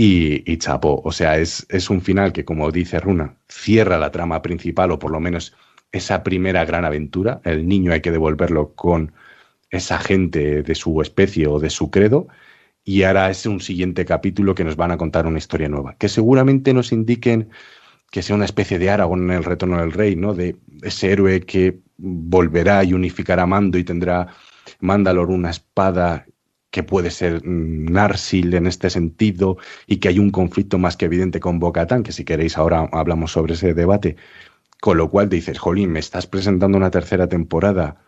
Y, 0.00 0.56
chapo, 0.58 1.02
o 1.04 1.10
sea, 1.10 1.38
es, 1.38 1.66
es 1.70 1.90
un 1.90 2.00
final 2.00 2.32
que, 2.32 2.44
como 2.44 2.70
dice 2.70 3.00
Runa, 3.00 3.34
cierra 3.48 3.98
la 3.98 4.12
trama 4.12 4.42
principal, 4.42 4.92
o 4.92 4.98
por 5.00 5.10
lo 5.10 5.18
menos 5.18 5.56
esa 5.90 6.22
primera 6.22 6.64
gran 6.64 6.84
aventura. 6.84 7.40
El 7.44 7.66
niño 7.66 7.92
hay 7.92 8.00
que 8.00 8.12
devolverlo 8.12 8.74
con 8.74 9.12
esa 9.70 9.98
gente 9.98 10.62
de 10.62 10.74
su 10.76 11.02
especie 11.02 11.48
o 11.48 11.58
de 11.58 11.70
su 11.70 11.90
credo 11.90 12.28
y 12.84 13.02
ahora 13.02 13.28
es 13.28 13.44
un 13.44 13.60
siguiente 13.60 14.04
capítulo 14.04 14.54
que 14.54 14.64
nos 14.64 14.76
van 14.76 14.92
a 14.92 14.96
contar 14.96 15.26
una 15.26 15.38
historia 15.38 15.68
nueva, 15.68 15.96
que 15.96 16.08
seguramente 16.08 16.72
nos 16.72 16.92
indiquen 16.92 17.50
que 18.10 18.22
sea 18.22 18.36
una 18.36 18.46
especie 18.46 18.78
de 18.78 18.90
Aragorn 18.90 19.24
en 19.24 19.36
el 19.36 19.44
retorno 19.44 19.78
del 19.80 19.92
rey, 19.92 20.16
¿no? 20.16 20.32
De 20.32 20.56
ese 20.82 21.10
héroe 21.12 21.40
que 21.40 21.80
volverá 21.98 22.84
y 22.84 22.94
unificará 22.94 23.46
Mando 23.46 23.78
y 23.78 23.84
tendrá 23.84 24.28
Mandalor 24.80 25.28
una 25.30 25.50
espada 25.50 26.24
que 26.70 26.82
puede 26.82 27.10
ser 27.10 27.42
mm, 27.46 27.86
Narsil 27.86 28.54
en 28.54 28.66
este 28.66 28.90
sentido 28.90 29.58
y 29.86 29.98
que 29.98 30.08
hay 30.08 30.18
un 30.18 30.30
conflicto 30.30 30.78
más 30.78 30.96
que 30.96 31.06
evidente 31.06 31.40
con 31.40 31.58
Bocatán, 31.58 32.02
que 32.02 32.12
si 32.12 32.24
queréis 32.24 32.58
ahora 32.58 32.88
hablamos 32.92 33.32
sobre 33.32 33.54
ese 33.54 33.74
debate, 33.74 34.16
con 34.80 34.96
lo 34.98 35.10
cual 35.10 35.28
dices, 35.28 35.58
Jolín, 35.58 35.90
me 35.92 36.00
estás 36.00 36.26
presentando 36.26 36.78
una 36.78 36.90
tercera 36.90 37.28
temporada 37.28 38.02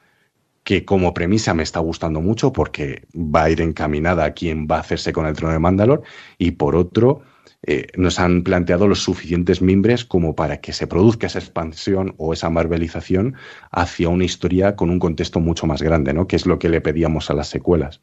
que 0.65 0.85
como 0.85 1.15
premisa 1.15 1.55
me 1.55 1.63
está 1.63 1.81
gustando 1.81 2.21
mucho 2.21 2.53
porque 2.53 3.07
va 3.15 3.45
a 3.45 3.51
ir 3.51 3.61
encaminada 3.61 4.25
a 4.25 4.33
quién 4.35 4.69
va 4.71 4.77
a 4.77 4.81
hacerse 4.81 5.13
con 5.13 5.27
el 5.27 5.35
trono 5.35 5.53
de 5.53 5.59
Mandalor 5.59 6.03
y 6.39 6.53
por 6.53 6.77
otro 6.77 7.23
eh, 7.63 7.89
nos 7.97 8.19
han 8.21 8.43
planteado 8.43 8.87
los 8.89 9.03
suficientes 9.03 9.63
mimbres 9.63 10.05
como 10.05 10.35
para 10.35 10.61
que 10.61 10.73
se 10.73 10.87
produzca 10.87 11.27
esa 11.27 11.39
expansión 11.39 12.15
o 12.19 12.33
esa 12.33 12.51
marvelización 12.51 13.35
hacia 13.71 14.09
una 14.09 14.25
historia 14.25 14.77
con 14.77 14.91
un 14.91 14.99
contexto 14.99 15.41
mucho 15.41 15.67
más 15.67 15.83
grande, 15.83 16.15
¿no? 16.15 16.27
Que 16.27 16.37
es 16.37 16.47
lo 16.47 16.59
que 16.59 16.69
le 16.69 16.81
pedíamos 16.81 17.31
a 17.31 17.35
las 17.35 17.49
secuelas. 17.49 18.03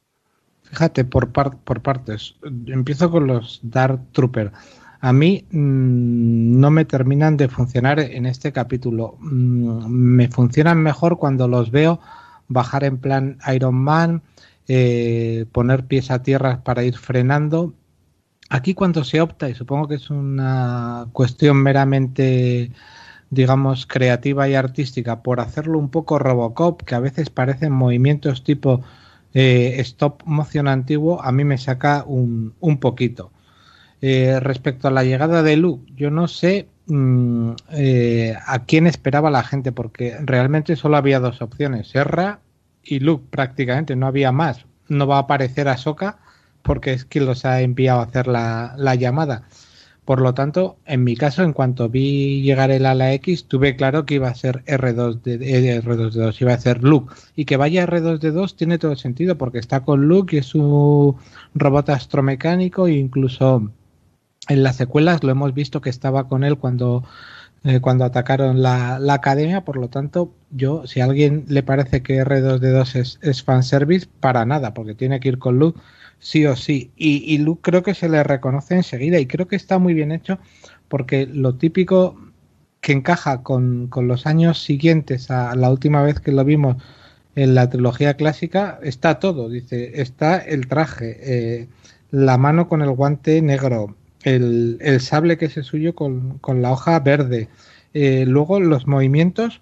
Fíjate, 0.69 1.05
por, 1.05 1.31
por 1.31 1.81
partes. 1.81 2.35
Empiezo 2.67 3.09
con 3.09 3.27
los 3.27 3.59
Dark 3.63 4.01
Trooper. 4.11 4.51
A 4.99 5.13
mí 5.13 5.45
mmm, 5.51 6.59
no 6.59 6.71
me 6.71 6.85
terminan 6.85 7.37
de 7.37 7.47
funcionar 7.47 7.99
en 7.99 8.25
este 8.25 8.51
capítulo. 8.51 9.17
Mm, 9.19 9.85
me 9.87 10.27
funcionan 10.27 10.81
mejor 10.81 11.17
cuando 11.17 11.47
los 11.47 11.71
veo 11.71 11.99
bajar 12.47 12.83
en 12.83 12.97
plan 12.97 13.37
Iron 13.53 13.75
Man, 13.75 14.23
eh, 14.67 15.45
poner 15.51 15.85
pies 15.85 16.11
a 16.11 16.23
tierra 16.23 16.63
para 16.63 16.83
ir 16.83 16.97
frenando. 16.97 17.73
Aquí 18.49 18.73
cuando 18.73 19.03
se 19.03 19.21
opta, 19.21 19.49
y 19.49 19.55
supongo 19.55 19.87
que 19.87 19.95
es 19.95 20.09
una 20.09 21.07
cuestión 21.11 21.57
meramente, 21.57 22.71
digamos, 23.29 23.85
creativa 23.85 24.47
y 24.47 24.55
artística, 24.55 25.21
por 25.21 25.41
hacerlo 25.41 25.79
un 25.79 25.89
poco 25.89 26.17
Robocop, 26.17 26.81
que 26.83 26.95
a 26.95 26.99
veces 26.99 27.29
parecen 27.29 27.73
movimientos 27.73 28.43
tipo 28.43 28.81
eh, 29.33 29.75
stop 29.79 30.23
motion 30.25 30.67
antiguo, 30.67 31.21
a 31.21 31.31
mí 31.31 31.43
me 31.43 31.57
saca 31.57 32.03
un, 32.05 32.53
un 32.59 32.79
poquito. 32.79 33.31
Eh, 34.01 34.39
respecto 34.39 34.87
a 34.87 34.91
la 34.91 35.03
llegada 35.03 35.43
de 35.43 35.57
Luke, 35.57 35.91
yo 35.95 36.11
no 36.11 36.27
sé 36.27 36.67
Mm, 36.89 37.51
eh, 37.71 38.33
a 38.45 38.63
quién 38.63 38.87
esperaba 38.87 39.29
la 39.29 39.43
gente, 39.43 39.71
porque 39.73 40.17
realmente 40.21 40.77
solo 40.77 40.95
había 40.95 41.19
dos 41.19 41.41
opciones, 41.41 41.89
Serra 41.89 42.39
y 42.81 42.99
Luke 42.99 43.25
prácticamente, 43.29 43.95
no 43.95 44.07
había 44.07 44.31
más. 44.31 44.65
No 44.87 45.05
va 45.05 45.17
a 45.17 45.21
aparecer 45.21 45.67
Ahsoka 45.67 46.19
porque 46.61 46.93
es 46.93 47.05
quien 47.05 47.25
los 47.25 47.45
ha 47.45 47.61
enviado 47.61 47.99
a 47.99 48.03
hacer 48.03 48.27
la, 48.27 48.73
la 48.77 48.95
llamada. 48.95 49.43
Por 50.07 50.21
lo 50.21 50.33
tanto, 50.33 50.77
en 50.85 51.03
mi 51.03 51.17
caso, 51.17 51.43
en 51.43 51.51
cuanto 51.51 51.89
vi 51.89 52.41
llegar 52.41 52.71
el 52.71 52.85
ala 52.85 53.11
X, 53.15 53.43
tuve 53.49 53.75
claro 53.75 54.05
que 54.05 54.13
iba 54.13 54.29
a 54.29 54.35
ser 54.35 54.63
R2 54.63 55.21
de, 55.21 55.33
eh, 55.33 55.81
R2D2, 55.83 56.41
iba 56.43 56.53
a 56.53 56.59
ser 56.59 56.81
Luke. 56.81 57.13
Y 57.35 57.43
que 57.43 57.57
vaya 57.57 57.85
R2D2 57.85 58.55
tiene 58.55 58.77
todo 58.77 58.95
sentido 58.95 59.37
porque 59.37 59.59
está 59.59 59.81
con 59.81 60.07
Luke 60.07 60.33
y 60.33 60.39
es 60.39 60.55
un 60.55 61.17
robot 61.55 61.89
astromecánico 61.89 62.87
e 62.87 62.93
incluso 62.93 63.69
en 64.47 64.63
las 64.63 64.77
secuelas 64.77 65.25
lo 65.25 65.31
hemos 65.31 65.53
visto 65.53 65.81
que 65.81 65.89
estaba 65.89 66.29
con 66.29 66.45
él 66.45 66.57
cuando, 66.57 67.03
eh, 67.65 67.81
cuando 67.81 68.05
atacaron 68.05 68.61
la, 68.61 68.99
la, 68.99 69.15
academia, 69.15 69.65
por 69.65 69.75
lo 69.75 69.89
tanto, 69.89 70.31
yo, 70.51 70.87
si 70.87 71.01
a 71.01 71.03
alguien 71.03 71.43
le 71.49 71.63
parece 71.63 72.01
que 72.01 72.23
R2D2 72.23 72.95
es, 72.95 73.19
es 73.21 73.43
fanservice, 73.43 74.07
para 74.21 74.45
nada, 74.45 74.73
porque 74.73 74.95
tiene 74.95 75.19
que 75.19 75.27
ir 75.27 75.37
con 75.37 75.59
Luke 75.59 75.81
sí 76.19 76.45
o 76.45 76.55
sí. 76.55 76.91
Y, 76.95 77.23
y 77.33 77.37
Luke 77.39 77.61
creo 77.63 77.83
que 77.83 77.93
se 77.93 78.09
le 78.09 78.23
reconoce 78.23 78.75
enseguida 78.75 79.19
y 79.19 79.27
creo 79.27 79.47
que 79.47 79.55
está 79.55 79.79
muy 79.79 79.93
bien 79.93 80.11
hecho 80.11 80.39
porque 80.87 81.25
lo 81.25 81.55
típico 81.55 82.17
que 82.81 82.93
encaja 82.93 83.43
con, 83.43 83.87
con 83.87 84.07
los 84.07 84.25
años 84.25 84.63
siguientes 84.63 85.29
a 85.31 85.55
la 85.55 85.69
última 85.69 86.03
vez 86.03 86.19
que 86.19 86.31
lo 86.31 86.43
vimos 86.45 86.77
en 87.35 87.53
la 87.53 87.69
trilogía 87.69 88.15
clásica, 88.15 88.79
está 88.81 89.19
todo, 89.19 89.49
dice, 89.49 90.01
está 90.01 90.37
el 90.37 90.67
traje, 90.67 91.17
eh, 91.21 91.67
la 92.09 92.37
mano 92.37 92.67
con 92.67 92.81
el 92.81 92.89
guante 92.91 93.41
negro, 93.41 93.95
el, 94.23 94.77
el 94.81 94.99
sable 95.01 95.37
que 95.37 95.45
es 95.45 95.57
el 95.57 95.63
suyo 95.63 95.93
con, 95.93 96.39
con 96.39 96.61
la 96.61 96.71
hoja 96.71 96.99
verde. 96.99 97.47
Eh, 97.93 98.25
luego 98.27 98.59
los 98.59 98.87
movimientos 98.87 99.61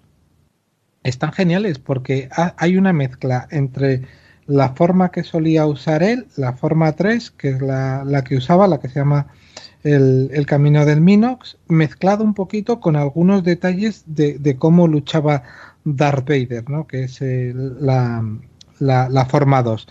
están 1.02 1.32
geniales 1.32 1.78
porque 1.78 2.28
ha, 2.32 2.54
hay 2.58 2.76
una 2.76 2.92
mezcla 2.92 3.46
entre 3.50 4.02
la 4.46 4.70
forma 4.70 5.10
que 5.10 5.24
solía 5.24 5.66
usar 5.66 6.02
él, 6.02 6.26
la 6.36 6.52
forma 6.52 6.92
3, 6.92 7.30
que 7.32 7.50
es 7.50 7.62
la, 7.62 8.04
la 8.04 8.24
que 8.24 8.36
usaba, 8.36 8.68
la 8.68 8.78
que 8.78 8.88
se 8.88 9.00
llama 9.00 9.28
el, 9.82 10.30
el, 10.32 10.46
camino 10.46 10.84
del 10.84 11.00
Minox, 11.00 11.58
mezclado 11.68 12.24
un 12.24 12.34
poquito 12.34 12.80
con 12.80 12.96
algunos 12.96 13.44
detalles 13.44 14.04
de, 14.06 14.38
de 14.38 14.56
cómo 14.56 14.88
luchaba 14.88 15.42
Darth 15.84 16.28
Vader, 16.28 16.68
¿no? 16.68 16.86
que 16.86 17.04
es 17.04 17.20
la, 17.20 18.24
la, 18.78 19.08
la 19.08 19.26
forma 19.26 19.62
2 19.62 19.86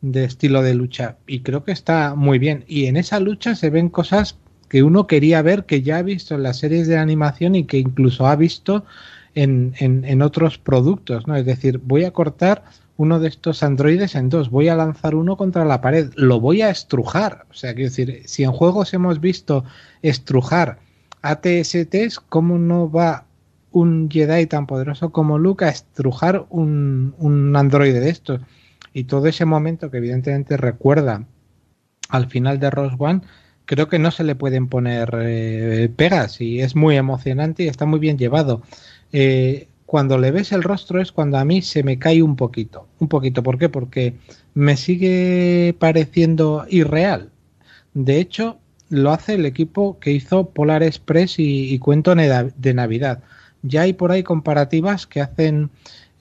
de 0.00 0.24
estilo 0.24 0.62
de 0.62 0.74
lucha 0.74 1.16
y 1.26 1.40
creo 1.40 1.64
que 1.64 1.72
está 1.72 2.14
muy 2.14 2.38
bien 2.38 2.64
y 2.68 2.86
en 2.86 2.98
esa 2.98 3.20
lucha 3.20 3.54
se 3.54 3.70
ven 3.70 3.88
cosas 3.88 4.36
que 4.68 4.82
uno 4.82 5.06
quería 5.06 5.40
ver 5.40 5.64
que 5.64 5.80
ya 5.80 5.96
ha 5.96 6.02
visto 6.02 6.34
en 6.34 6.42
las 6.42 6.58
series 6.58 6.86
de 6.88 6.98
animación 6.98 7.54
y 7.54 7.64
que 7.64 7.78
incluso 7.78 8.26
ha 8.26 8.36
visto 8.36 8.84
en, 9.34 9.74
en, 9.78 10.04
en 10.04 10.20
otros 10.20 10.58
productos, 10.58 11.26
¿no? 11.26 11.36
Es 11.36 11.46
decir, 11.46 11.80
voy 11.82 12.04
a 12.04 12.12
cortar 12.12 12.64
uno 12.96 13.18
de 13.18 13.28
estos 13.28 13.62
androides 13.62 14.14
en 14.14 14.28
dos, 14.28 14.50
voy 14.50 14.68
a 14.68 14.76
lanzar 14.76 15.14
uno 15.14 15.36
contra 15.36 15.64
la 15.64 15.80
pared, 15.80 16.12
lo 16.16 16.40
voy 16.40 16.62
a 16.62 16.70
estrujar. 16.70 17.46
O 17.50 17.54
sea, 17.54 17.74
quiero 17.74 17.90
decir, 17.90 18.22
si 18.26 18.44
en 18.44 18.52
juegos 18.52 18.94
hemos 18.94 19.20
visto 19.20 19.64
estrujar 20.02 20.78
ATSTs, 21.22 22.20
¿cómo 22.20 22.58
no 22.58 22.90
va 22.90 23.26
un 23.72 24.08
Jedi 24.10 24.46
tan 24.46 24.66
poderoso 24.66 25.10
como 25.10 25.38
Luke 25.38 25.64
a 25.64 25.70
estrujar 25.70 26.46
un, 26.50 27.14
un 27.18 27.56
androide 27.56 27.98
de 28.00 28.10
estos? 28.10 28.40
y 28.94 29.04
todo 29.04 29.26
ese 29.26 29.44
momento 29.44 29.90
que 29.90 29.98
evidentemente 29.98 30.56
recuerda 30.56 31.26
al 32.08 32.28
final 32.30 32.60
de 32.60 32.70
Rose 32.70 32.96
One, 32.98 33.22
creo 33.66 33.88
que 33.88 33.98
no 33.98 34.10
se 34.12 34.24
le 34.24 34.36
pueden 34.36 34.68
poner 34.68 35.10
eh, 35.20 35.90
pegas 35.94 36.40
y 36.40 36.60
es 36.60 36.76
muy 36.76 36.96
emocionante 36.96 37.64
y 37.64 37.68
está 37.68 37.86
muy 37.86 37.98
bien 37.98 38.16
llevado. 38.16 38.62
Eh, 39.12 39.68
cuando 39.94 40.18
le 40.18 40.32
ves 40.32 40.50
el 40.50 40.64
rostro 40.64 41.00
es 41.00 41.12
cuando 41.12 41.38
a 41.38 41.44
mí 41.44 41.62
se 41.62 41.84
me 41.84 42.00
cae 42.00 42.20
un 42.20 42.34
poquito, 42.34 42.88
un 42.98 43.06
poquito. 43.06 43.44
¿Por 43.44 43.58
qué? 43.58 43.68
Porque 43.68 44.14
me 44.52 44.76
sigue 44.76 45.72
pareciendo 45.78 46.66
irreal. 46.68 47.30
De 47.92 48.18
hecho, 48.18 48.58
lo 48.88 49.12
hace 49.12 49.34
el 49.34 49.46
equipo 49.46 50.00
que 50.00 50.10
hizo 50.10 50.50
Polar 50.50 50.82
Express 50.82 51.36
y, 51.38 51.78
Cuento 51.78 52.12
de 52.12 52.74
Navidad. 52.74 53.22
Ya 53.62 53.82
hay 53.82 53.92
por 53.92 54.10
ahí 54.10 54.24
comparativas 54.24 55.06
que 55.06 55.20
hacen 55.20 55.70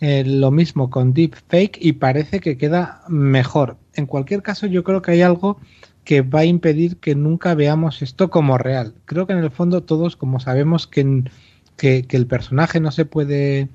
eh, 0.02 0.24
lo 0.24 0.52
mismo 0.52 0.92
con 0.92 1.16
Deepfake 1.16 1.80
y 1.82 1.94
parece 1.94 2.42
que 2.42 2.60
queda 2.60 3.02
mejor. 3.08 3.78
en 3.96 4.06
cualquier 4.06 4.44
caso, 4.44 4.68
yo 4.68 4.84
creo 4.84 5.02
que 5.02 5.14
hay 5.14 5.24
algo 5.24 5.58
que 6.04 6.22
va 6.22 6.42
a 6.42 6.46
impedir 6.46 6.98
que 6.98 7.16
nunca 7.16 7.56
veamos 7.56 8.04
esto 8.04 8.30
como 8.30 8.60
real. 8.60 8.94
Creo 9.06 9.26
que 9.26 9.34
en 9.34 9.40
el 9.40 9.50
fondo 9.50 9.82
todos, 9.82 10.16
como 10.16 10.40
sabemos 10.40 10.86
que, 10.86 11.24
que, 11.78 12.06
el 12.10 12.28
personaje 12.28 12.80
no 12.80 12.92
se 12.92 13.06
puede 13.06 13.70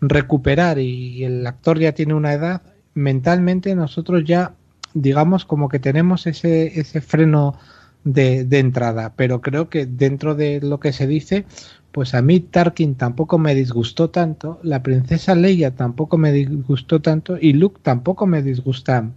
recuperar 0.00 0.78
y 0.78 1.24
el 1.24 1.46
actor 1.46 1.78
ya 1.78 1.92
tiene 1.92 2.14
una 2.14 2.32
edad, 2.32 2.62
mentalmente 2.94 3.74
nosotros 3.74 4.24
ya, 4.24 4.54
digamos, 4.94 5.44
como 5.44 5.68
que 5.68 5.78
tenemos 5.78 6.26
ese, 6.26 6.78
ese 6.78 7.00
freno 7.00 7.58
de, 8.04 8.44
de, 8.44 8.58
entrada. 8.58 9.14
Pero 9.16 9.40
creo 9.40 9.68
que 9.68 9.86
dentro 9.86 10.34
de 10.34 10.60
lo 10.60 10.80
que 10.80 10.92
se 10.92 11.06
dice, 11.06 11.46
pues 11.92 12.14
a 12.14 12.22
mí 12.22 12.40
Tarkin 12.40 12.96
tampoco 12.96 13.38
me 13.38 13.54
disgustó 13.54 14.10
tanto, 14.10 14.58
la 14.62 14.82
princesa 14.82 15.34
Leia 15.34 15.74
tampoco 15.74 16.18
me 16.18 16.32
disgustó 16.32 17.00
tanto 17.00 17.38
y 17.40 17.52
Luke 17.52 17.80
tampoco 17.82 18.26
me 18.26 18.42
disgusta 18.42 19.10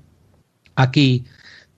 aquí 0.75 1.25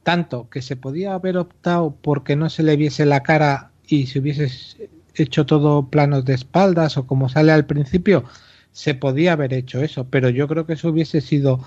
tanto 0.04 0.50
que 0.50 0.62
se 0.62 0.76
podía 0.76 1.14
haber 1.14 1.38
optado 1.38 1.96
porque 2.02 2.36
no 2.36 2.50
se 2.50 2.64
le 2.64 2.76
viese 2.76 3.06
la 3.06 3.24
cara 3.24 3.72
y 3.88 4.08
se 4.08 4.20
hubiese 4.20 4.90
hecho 5.20 5.46
todo 5.46 5.88
planos 5.88 6.26
de 6.26 6.34
espaldas 6.34 6.98
o 6.98 7.06
como 7.06 7.30
sale 7.30 7.52
al 7.52 7.66
principio, 7.66 8.24
se 8.72 8.96
podía 8.96 9.34
haber 9.34 9.54
hecho 9.54 9.82
eso, 9.82 10.08
pero 10.10 10.30
yo 10.30 10.48
creo 10.48 10.66
que 10.66 10.74
eso 10.74 10.90
hubiese 10.90 11.22
sido 11.22 11.60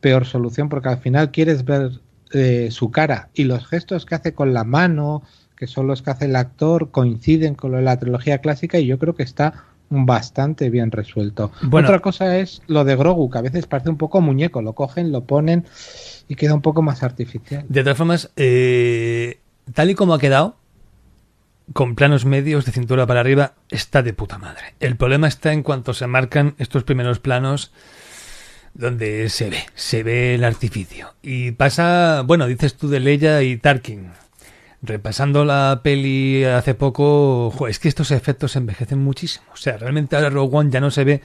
peor 0.00 0.26
solución 0.26 0.68
porque 0.68 0.88
al 0.88 0.98
final 0.98 1.30
quieres 1.30 1.64
ver 1.64 2.00
eh, 2.32 2.68
su 2.70 2.90
cara 2.90 3.28
y 3.34 3.44
los 3.44 3.66
gestos 3.66 4.06
que 4.06 4.14
hace 4.14 4.34
con 4.34 4.54
la 4.54 4.64
mano, 4.64 5.22
que 5.56 5.66
son 5.66 5.86
los 5.86 6.02
que 6.02 6.10
hace 6.10 6.24
el 6.26 6.36
actor, 6.36 6.90
coinciden 6.90 7.54
con 7.54 7.72
lo 7.72 7.78
de 7.78 7.84
la 7.84 7.98
trilogía 7.98 8.38
clásica 8.38 8.78
y 8.78 8.86
yo 8.86 8.98
creo 8.98 9.14
que 9.14 9.22
está 9.22 9.64
bastante 9.90 10.70
bien 10.70 10.90
resuelto. 10.90 11.52
Otra 11.70 12.00
cosa 12.00 12.38
es 12.38 12.62
lo 12.66 12.84
de 12.84 12.96
Grogu, 12.96 13.30
que 13.30 13.38
a 13.38 13.42
veces 13.42 13.66
parece 13.66 13.90
un 13.90 13.96
poco 13.96 14.20
muñeco, 14.20 14.62
lo 14.62 14.72
cogen, 14.72 15.12
lo 15.12 15.24
ponen 15.24 15.64
y 16.28 16.34
queda 16.34 16.54
un 16.54 16.62
poco 16.62 16.82
más 16.82 17.02
artificial. 17.02 17.64
De 17.68 17.82
todas 17.82 17.98
formas, 17.98 18.30
eh, 18.36 19.38
tal 19.72 19.90
y 19.90 19.94
como 19.94 20.14
ha 20.14 20.18
quedado, 20.18 20.56
con 21.72 21.94
planos 21.94 22.24
medios 22.24 22.64
de 22.64 22.72
cintura 22.72 23.06
para 23.06 23.20
arriba, 23.20 23.54
está 23.70 24.02
de 24.02 24.12
puta 24.12 24.38
madre. 24.38 24.74
El 24.80 24.96
problema 24.96 25.28
está 25.28 25.52
en 25.52 25.62
cuanto 25.62 25.94
se 25.94 26.06
marcan 26.06 26.54
estos 26.58 26.84
primeros 26.84 27.20
planos 27.20 27.72
donde 28.74 29.28
se 29.28 29.50
ve, 29.50 29.64
se 29.74 30.02
ve 30.02 30.34
el 30.34 30.44
artificio. 30.44 31.14
Y 31.22 31.52
pasa, 31.52 32.22
bueno, 32.26 32.46
dices 32.46 32.74
tú 32.74 32.88
de 32.88 33.00
Leia 33.00 33.42
y 33.42 33.56
Tarkin. 33.56 34.10
Repasando 34.82 35.46
la 35.46 35.80
peli 35.82 36.44
hace 36.44 36.74
poco, 36.74 37.54
es 37.68 37.78
que 37.78 37.88
estos 37.88 38.10
efectos 38.10 38.56
envejecen 38.56 38.98
muchísimo. 38.98 39.46
O 39.54 39.56
sea, 39.56 39.78
realmente 39.78 40.14
ahora 40.14 40.28
Rogue 40.28 40.56
One 40.56 40.70
ya 40.70 40.80
no 40.80 40.90
se 40.90 41.04
ve 41.04 41.22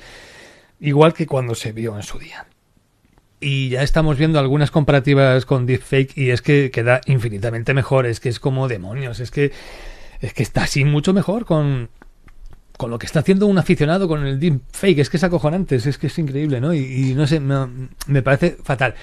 igual 0.79 1.13
que 1.13 1.27
cuando 1.27 1.55
se 1.55 1.73
vio 1.73 1.97
en 1.97 2.03
su 2.03 2.19
día. 2.19 2.45
Y 3.41 3.69
ya 3.69 3.83
estamos 3.83 4.17
viendo 4.17 4.39
algunas 4.39 4.71
comparativas 4.71 5.45
con 5.45 5.65
Deepfake 5.65 6.17
y 6.17 6.29
es 6.31 6.41
que 6.41 6.71
queda 6.71 7.01
infinitamente 7.05 7.73
mejor, 7.73 8.05
es 8.05 8.19
que 8.19 8.29
es 8.29 8.39
como 8.39 8.67
demonios, 8.67 9.19
es 9.19 9.31
que 9.31 9.51
es 10.19 10.33
que 10.33 10.43
está 10.43 10.63
así 10.63 10.85
mucho 10.85 11.13
mejor 11.13 11.45
con 11.45 11.89
con 12.79 12.89
lo 12.89 12.97
que 12.97 13.07
está 13.07 13.19
haciendo 13.19 13.45
un 13.45 13.57
aficionado 13.57 14.07
con 14.07 14.25
el 14.25 14.39
Deepfake, 14.39 14.99
es 14.99 15.09
que 15.09 15.17
es 15.17 15.23
acojonante, 15.25 15.75
es 15.75 15.97
que 15.97 16.07
es 16.07 16.17
increíble, 16.17 16.61
¿no? 16.61 16.73
Y, 16.73 17.13
no 17.13 17.27
sé, 17.27 17.41
me, 17.41 18.21
parece 18.21 18.55
fatal. 18.63 18.95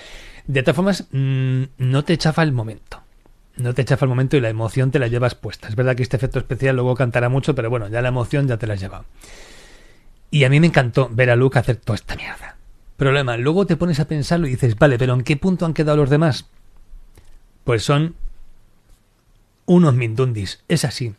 De 0.46 0.62
todas 0.62 0.76
formas, 0.76 1.08
mm, 1.12 1.62
no 1.76 2.02
te 2.02 2.16
chafa 2.16 2.42
el 2.42 2.52
momento. 2.52 3.02
No 3.58 3.74
te 3.74 3.84
chafa 3.84 4.06
el 4.06 4.08
momento 4.08 4.34
y 4.38 4.40
la 4.40 4.48
emoción 4.48 4.90
te 4.90 4.98
la 4.98 5.08
llevas 5.08 5.34
puesta. 5.34 5.68
Es 5.68 5.76
verdad 5.76 5.94
que 5.94 6.02
este 6.02 6.16
efecto 6.16 6.38
especial 6.38 6.74
luego 6.74 6.94
cantará 6.94 7.28
mucho, 7.28 7.54
pero 7.54 7.68
bueno, 7.68 7.86
ya 7.88 8.00
la 8.00 8.08
emoción 8.08 8.48
ya 8.48 8.56
te 8.56 8.66
la 8.66 8.72
has 8.72 8.80
llevado. 8.80 9.04
Y 10.30 10.44
a 10.44 10.48
mí 10.48 10.58
me 10.58 10.68
encantó 10.68 11.10
ver 11.12 11.28
a 11.28 11.36
Luke 11.36 11.58
hacer 11.58 11.76
toda 11.76 11.96
esta 11.96 12.16
mierda. 12.16 12.56
Problema, 12.96 13.36
luego 13.36 13.66
te 13.66 13.76
pones 13.76 14.00
a 14.00 14.08
pensarlo 14.08 14.46
y 14.46 14.52
dices, 14.52 14.78
vale, 14.78 14.96
pero 14.96 15.12
¿en 15.12 15.22
qué 15.22 15.36
punto 15.36 15.66
han 15.66 15.74
quedado 15.74 15.98
los 15.98 16.08
demás? 16.08 16.46
Pues 17.64 17.82
son 17.82 18.14
unos 19.66 19.94
mindundis, 19.94 20.64
es 20.68 20.84
así. 20.84 21.14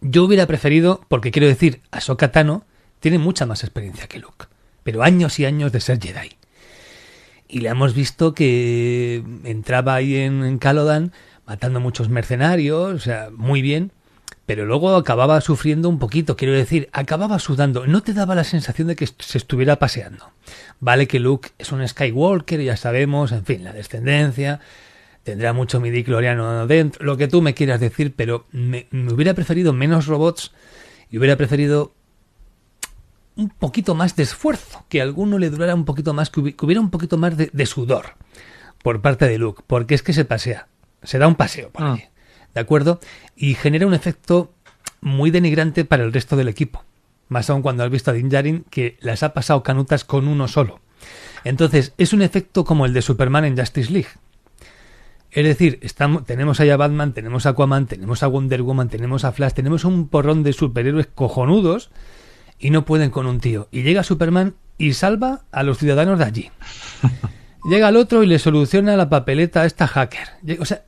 Yo 0.00 0.24
hubiera 0.24 0.46
preferido, 0.46 1.00
porque 1.08 1.30
quiero 1.30 1.48
decir, 1.48 1.80
Ahsoka 1.90 2.32
Tano 2.32 2.64
tiene 3.00 3.18
mucha 3.18 3.46
más 3.46 3.64
experiencia 3.64 4.06
que 4.06 4.18
Luke, 4.18 4.46
pero 4.82 5.02
años 5.02 5.38
y 5.38 5.44
años 5.44 5.72
de 5.72 5.80
ser 5.80 6.00
Jedi. 6.00 6.36
Y 7.48 7.60
le 7.60 7.68
hemos 7.68 7.94
visto 7.94 8.34
que 8.34 9.22
entraba 9.44 9.94
ahí 9.94 10.16
en, 10.16 10.44
en 10.44 10.58
Calodan 10.58 11.12
matando 11.46 11.80
muchos 11.80 12.08
mercenarios, 12.08 12.94
o 12.94 12.98
sea, 12.98 13.28
muy 13.30 13.62
bien, 13.62 13.92
pero 14.46 14.66
luego 14.66 14.94
acababa 14.94 15.40
sufriendo 15.40 15.88
un 15.88 15.98
poquito, 15.98 16.36
quiero 16.36 16.54
decir, 16.54 16.88
acababa 16.92 17.38
sudando, 17.38 17.86
no 17.86 18.02
te 18.02 18.12
daba 18.12 18.34
la 18.34 18.44
sensación 18.44 18.88
de 18.88 18.96
que 18.96 19.06
se 19.06 19.38
estuviera 19.38 19.78
paseando. 19.78 20.30
Vale 20.80 21.06
que 21.06 21.18
Luke 21.18 21.50
es 21.58 21.72
un 21.72 21.86
Skywalker, 21.86 22.60
ya 22.60 22.76
sabemos, 22.76 23.32
en 23.32 23.44
fin, 23.44 23.64
la 23.64 23.72
descendencia, 23.72 24.60
tendrá 25.24 25.52
mucho 25.52 25.80
midichloriano 25.80 26.66
dentro, 26.66 27.04
lo 27.04 27.16
que 27.16 27.26
tú 27.26 27.42
me 27.42 27.54
quieras 27.54 27.80
decir, 27.80 28.14
pero 28.14 28.46
me, 28.52 28.86
hubiera 28.92 29.34
preferido 29.34 29.72
menos 29.72 30.06
robots 30.06 30.52
y 31.10 31.18
hubiera 31.18 31.36
preferido 31.36 31.94
un 33.34 33.48
poquito 33.48 33.94
más 33.94 34.14
de 34.14 34.22
esfuerzo, 34.22 34.84
que 34.88 35.00
a 35.00 35.02
alguno 35.02 35.38
le 35.38 35.50
durara 35.50 35.74
un 35.74 35.84
poquito 35.84 36.14
más, 36.14 36.30
que 36.30 36.40
hubiera 36.40 36.80
un 36.80 36.90
poquito 36.90 37.18
más 37.18 37.36
de, 37.36 37.66
sudor 37.66 38.14
por 38.82 39.00
parte 39.00 39.26
de 39.26 39.38
Luke, 39.38 39.62
porque 39.66 39.94
es 39.94 40.02
que 40.02 40.12
se 40.12 40.24
pasea, 40.24 40.68
se 41.02 41.18
da 41.18 41.26
un 41.26 41.34
paseo 41.34 41.70
por 41.70 41.82
ah. 41.82 41.98
¿de 42.54 42.60
acuerdo? 42.60 43.00
Y 43.34 43.54
genera 43.54 43.86
un 43.86 43.94
efecto 43.94 44.52
muy 45.00 45.30
denigrante 45.30 45.84
para 45.84 46.04
el 46.04 46.12
resto 46.12 46.36
del 46.36 46.48
equipo. 46.48 46.84
Más 47.28 47.50
aún 47.50 47.62
cuando 47.62 47.82
has 47.82 47.90
visto 47.90 48.10
a 48.10 48.14
Din 48.14 48.28
Djarin 48.28 48.64
que 48.70 48.96
las 49.00 49.22
ha 49.22 49.32
pasado 49.32 49.62
canutas 49.62 50.04
con 50.04 50.28
uno 50.28 50.46
solo. 50.46 50.80
Entonces, 51.42 51.92
es 51.98 52.12
un 52.12 52.22
efecto 52.22 52.64
como 52.64 52.86
el 52.86 52.92
de 52.92 53.02
Superman 53.02 53.44
en 53.44 53.56
Justice 53.56 53.90
League. 53.90 54.08
Es 55.34 55.44
decir, 55.44 55.80
estamos, 55.82 56.24
tenemos 56.24 56.60
ahí 56.60 56.70
a 56.70 56.76
Batman, 56.76 57.12
tenemos 57.12 57.44
a 57.44 57.50
Aquaman, 57.50 57.86
tenemos 57.86 58.22
a 58.22 58.28
Wonder 58.28 58.62
Woman, 58.62 58.88
tenemos 58.88 59.24
a 59.24 59.32
Flash, 59.32 59.52
tenemos 59.52 59.84
un 59.84 60.06
porrón 60.06 60.44
de 60.44 60.52
superhéroes 60.52 61.08
cojonudos 61.12 61.90
y 62.60 62.70
no 62.70 62.84
pueden 62.84 63.10
con 63.10 63.26
un 63.26 63.40
tío. 63.40 63.66
Y 63.72 63.82
llega 63.82 64.04
Superman 64.04 64.54
y 64.78 64.92
salva 64.92 65.42
a 65.50 65.64
los 65.64 65.78
ciudadanos 65.78 66.20
de 66.20 66.24
allí. 66.24 66.50
Llega 67.68 67.88
el 67.88 67.96
otro 67.96 68.22
y 68.22 68.26
le 68.26 68.38
soluciona 68.38 68.94
la 68.94 69.08
papeleta 69.08 69.62
a 69.62 69.64
esta 69.64 69.86
hacker. 69.86 70.28
O 70.60 70.66
sea, 70.66 70.82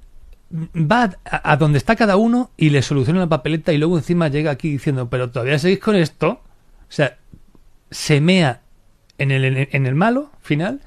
va 0.52 1.16
a, 1.24 1.56
donde 1.56 1.78
está 1.78 1.96
cada 1.96 2.16
uno 2.16 2.50
y 2.58 2.68
le 2.68 2.82
soluciona 2.82 3.20
la 3.20 3.28
papeleta 3.30 3.72
y 3.72 3.78
luego 3.78 3.96
encima 3.96 4.28
llega 4.28 4.50
aquí 4.50 4.72
diciendo, 4.72 5.08
pero 5.08 5.30
todavía 5.30 5.58
seguís 5.58 5.78
con 5.78 5.96
esto. 5.96 6.28
O 6.28 6.90
sea, 6.92 7.16
se 7.90 8.20
mea 8.20 8.60
en 9.16 9.30
el, 9.30 9.68
en 9.72 9.86
el 9.86 9.94
malo 9.94 10.30
final 10.42 10.82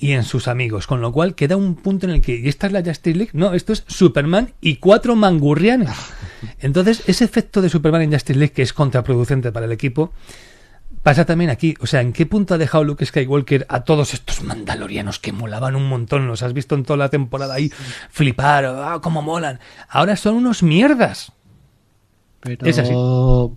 y 0.00 0.12
en 0.12 0.24
sus 0.24 0.48
amigos, 0.48 0.86
con 0.86 1.00
lo 1.02 1.12
cual 1.12 1.34
queda 1.34 1.56
un 1.56 1.76
punto 1.76 2.06
en 2.06 2.12
el 2.12 2.22
que, 2.22 2.36
¿y 2.36 2.48
esta 2.48 2.66
es 2.66 2.72
la 2.72 2.82
Justice 2.82 3.16
League? 3.16 3.30
No, 3.34 3.52
esto 3.52 3.74
es 3.74 3.84
Superman 3.86 4.54
y 4.60 4.76
cuatro 4.76 5.14
mangurrianes. 5.14 5.90
Entonces, 6.60 7.02
ese 7.06 7.24
efecto 7.24 7.60
de 7.60 7.68
Superman 7.68 8.02
en 8.02 8.12
Justice 8.12 8.38
League, 8.38 8.54
que 8.54 8.62
es 8.62 8.72
contraproducente 8.72 9.52
para 9.52 9.66
el 9.66 9.72
equipo, 9.72 10.12
pasa 11.02 11.26
también 11.26 11.50
aquí. 11.50 11.74
O 11.80 11.86
sea, 11.86 12.00
¿en 12.00 12.14
qué 12.14 12.24
punto 12.24 12.54
ha 12.54 12.58
dejado 12.58 12.82
Luke 12.82 13.04
Skywalker 13.04 13.66
a 13.68 13.80
todos 13.80 14.14
estos 14.14 14.42
mandalorianos 14.42 15.18
que 15.18 15.32
molaban 15.32 15.76
un 15.76 15.86
montón? 15.86 16.26
Los 16.26 16.42
has 16.42 16.54
visto 16.54 16.74
en 16.74 16.84
toda 16.84 16.96
la 16.96 17.10
temporada 17.10 17.54
ahí 17.54 17.70
flipar, 18.10 18.64
ah, 18.64 19.00
cómo 19.02 19.20
molan. 19.20 19.60
Ahora 19.88 20.16
son 20.16 20.34
unos 20.34 20.62
mierdas. 20.62 21.32
Pero, 22.40 22.66
es 22.66 22.78
así. 22.78 22.94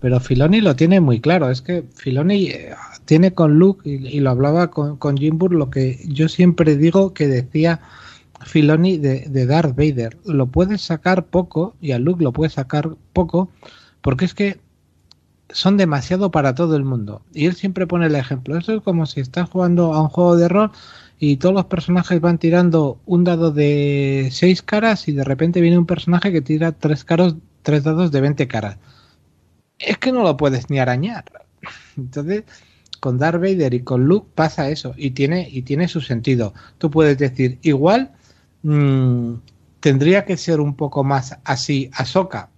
pero 0.00 0.20
Filoni 0.20 0.60
lo 0.60 0.76
tiene 0.76 1.00
muy 1.00 1.20
claro. 1.20 1.50
Es 1.50 1.62
que 1.62 1.84
Filoni 1.94 2.48
eh, 2.48 2.74
tiene 3.04 3.32
con 3.32 3.58
Luke, 3.58 3.88
y, 3.88 4.20
lo 4.20 4.30
hablaba 4.30 4.70
con, 4.70 4.96
con 4.96 5.16
Jim 5.16 5.38
lo 5.50 5.70
que 5.70 6.00
yo 6.06 6.28
siempre 6.28 6.76
digo 6.76 7.14
que 7.14 7.26
decía 7.26 7.80
Filoni 8.44 8.98
de, 8.98 9.20
de 9.28 9.46
Darth 9.46 9.74
Vader. 9.76 10.18
Lo 10.26 10.46
puedes 10.46 10.82
sacar 10.82 11.26
poco, 11.26 11.74
y 11.80 11.92
a 11.92 11.98
Luke 11.98 12.22
lo 12.22 12.32
puedes 12.32 12.54
sacar 12.54 12.90
poco, 13.12 13.50
porque 14.02 14.26
es 14.26 14.34
que 14.34 14.58
son 15.50 15.76
demasiado 15.76 16.30
para 16.30 16.54
todo 16.54 16.76
el 16.76 16.84
mundo. 16.84 17.22
Y 17.32 17.46
él 17.46 17.54
siempre 17.54 17.86
pone 17.86 18.06
el 18.06 18.16
ejemplo. 18.16 18.58
Eso 18.58 18.74
es 18.74 18.82
como 18.82 19.06
si 19.06 19.20
estás 19.20 19.48
jugando 19.48 19.94
a 19.94 20.02
un 20.02 20.08
juego 20.08 20.36
de 20.36 20.48
rol 20.48 20.72
y 21.18 21.36
todos 21.36 21.54
los 21.54 21.66
personajes 21.66 22.20
van 22.20 22.38
tirando 22.38 22.98
un 23.06 23.24
dado 23.24 23.50
de 23.52 24.28
seis 24.32 24.62
caras 24.62 25.08
y 25.08 25.12
de 25.12 25.24
repente 25.24 25.60
viene 25.60 25.78
un 25.78 25.86
personaje 25.86 26.32
que 26.32 26.40
tira 26.40 26.72
tres, 26.72 27.04
caros, 27.04 27.36
tres 27.64 27.82
dados 27.82 28.12
de 28.12 28.20
20 28.20 28.46
caras. 28.46 28.78
Es 29.80 29.98
que 29.98 30.12
no 30.12 30.22
lo 30.22 30.36
puedes 30.36 30.70
ni 30.70 30.78
arañar. 30.78 31.24
Entonces, 31.96 32.44
con 33.00 33.18
Darth 33.18 33.40
Vader 33.40 33.74
y 33.74 33.80
con 33.80 34.04
Luke 34.04 34.28
pasa 34.36 34.70
eso 34.70 34.94
y 34.96 35.10
tiene, 35.10 35.48
y 35.50 35.62
tiene 35.62 35.88
su 35.88 36.00
sentido. 36.00 36.54
Tú 36.78 36.92
puedes 36.92 37.18
decir, 37.18 37.58
igual 37.62 38.12
mmm, 38.62 39.34
tendría 39.80 40.24
que 40.24 40.36
ser 40.36 40.60
un 40.60 40.76
poco 40.76 41.02
más 41.02 41.36
así 41.44 41.90
Ahsoka 41.92 42.50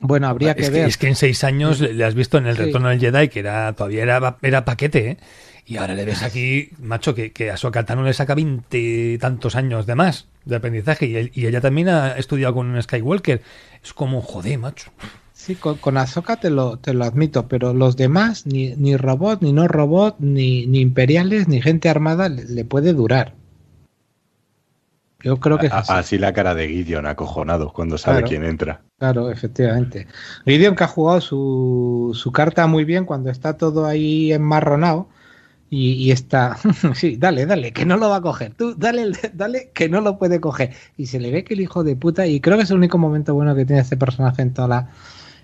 bueno, 0.00 0.28
habría 0.28 0.54
que 0.54 0.70
ver. 0.70 0.88
es 0.88 0.96
que 0.96 1.08
en 1.08 1.16
seis 1.16 1.42
años 1.42 1.80
le, 1.80 2.04
has 2.04 2.14
visto 2.14 2.38
en 2.38 2.46
el 2.46 2.56
retorno 2.56 2.88
del 2.88 3.00
Jedi 3.00 3.28
que 3.28 3.40
era 3.40 3.72
todavía 3.72 4.02
era, 4.02 4.36
era 4.42 4.64
paquete, 4.64 5.10
¿eh? 5.10 5.18
Y 5.66 5.76
ahora 5.76 5.94
le 5.94 6.06
ves 6.06 6.22
aquí, 6.22 6.70
macho, 6.78 7.14
que, 7.14 7.30
que 7.30 7.50
a 7.50 7.58
su 7.58 7.70
Tano 7.70 8.02
le 8.02 8.14
saca 8.14 8.34
veinte 8.34 9.18
tantos 9.20 9.54
años 9.54 9.84
de 9.84 9.96
más 9.96 10.26
de 10.44 10.56
aprendizaje 10.56 11.30
y, 11.34 11.46
ella 11.46 11.60
también 11.60 11.88
ha 11.88 12.12
estudiado 12.16 12.54
con 12.54 12.66
un 12.68 12.82
Skywalker. 12.82 13.42
Es 13.82 13.92
como, 13.92 14.22
joder, 14.22 14.58
macho. 14.58 14.90
Sí, 15.32 15.54
con, 15.54 15.76
con 15.76 15.96
Ahsoka 15.96 16.36
te 16.36 16.50
lo, 16.50 16.78
te 16.78 16.94
lo 16.94 17.04
admito, 17.04 17.48
pero 17.48 17.72
los 17.72 17.96
demás, 17.96 18.46
ni, 18.46 18.74
ni 18.76 18.96
robot, 18.96 19.40
ni 19.42 19.52
no 19.52 19.68
robot, 19.68 20.16
ni, 20.18 20.66
ni 20.66 20.80
imperiales, 20.80 21.48
ni 21.48 21.62
gente 21.62 21.88
armada, 21.88 22.28
le 22.28 22.64
puede 22.64 22.92
durar. 22.92 23.34
Yo 25.20 25.38
creo 25.40 25.58
que 25.58 25.66
es 25.66 25.72
así. 25.72 25.92
Así 25.92 26.18
la 26.18 26.32
cara 26.32 26.54
de 26.54 26.68
Gideon 26.68 27.06
acojonado 27.06 27.72
cuando 27.72 27.98
sabe 27.98 28.18
Claro. 28.18 28.28
quién 28.28 28.44
entra. 28.44 28.82
Claro, 28.98 29.30
efectivamente. 29.30 30.06
Gideon 30.44 30.76
que 30.76 30.84
ha 30.84 30.88
jugado 30.88 31.20
su, 31.20 32.12
su 32.14 32.30
carta 32.30 32.66
muy 32.66 32.84
bien 32.84 33.04
cuando 33.04 33.30
está 33.30 33.56
todo 33.56 33.86
ahí 33.86 34.32
enmarronado 34.32 35.08
y, 35.70 35.92
y 35.92 36.10
está, 36.10 36.56
sí, 36.94 37.16
dale, 37.16 37.46
dale, 37.46 37.72
que 37.72 37.84
no 37.84 37.96
lo 37.96 38.08
va 38.08 38.16
a 38.16 38.22
coger. 38.22 38.54
Tú, 38.54 38.74
dale, 38.76 39.12
dale, 39.34 39.70
que 39.74 39.88
no 39.88 40.00
lo 40.00 40.18
puede 40.18 40.40
coger. 40.40 40.72
Y 40.96 41.06
se 41.06 41.20
le 41.20 41.30
ve 41.30 41.44
que 41.44 41.54
el 41.54 41.60
hijo 41.60 41.84
de 41.84 41.96
puta, 41.96 42.26
y 42.26 42.40
creo 42.40 42.56
que 42.56 42.62
es 42.64 42.70
el 42.70 42.76
único 42.76 42.98
momento 42.98 43.34
bueno 43.34 43.54
que 43.54 43.64
tiene 43.64 43.82
este 43.82 43.96
personaje 43.96 44.42
en 44.42 44.54
toda 44.54 44.68
la, 44.68 44.90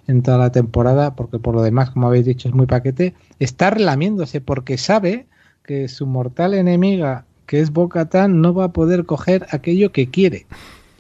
en 0.07 0.23
toda 0.23 0.39
la 0.39 0.51
temporada, 0.51 1.15
porque 1.15 1.39
por 1.39 1.55
lo 1.55 1.63
demás, 1.63 1.91
como 1.91 2.07
habéis 2.07 2.27
dicho, 2.27 2.49
es 2.49 2.55
muy 2.55 2.67
paquete, 2.67 3.15
está 3.39 3.71
relamiéndose 3.71 4.41
porque 4.41 4.79
sabe 4.79 5.27
que 5.63 5.89
su 5.89 6.07
mortal 6.07 6.55
enemiga, 6.55 7.25
que 7.47 7.61
es 7.61 7.73
Bo-Katan, 7.73 8.41
no 8.41 8.55
va 8.55 8.65
a 8.65 8.73
poder 8.73 9.05
coger 9.07 9.47
aquello 9.51 9.93
que 9.93 10.09
quiere. 10.11 10.47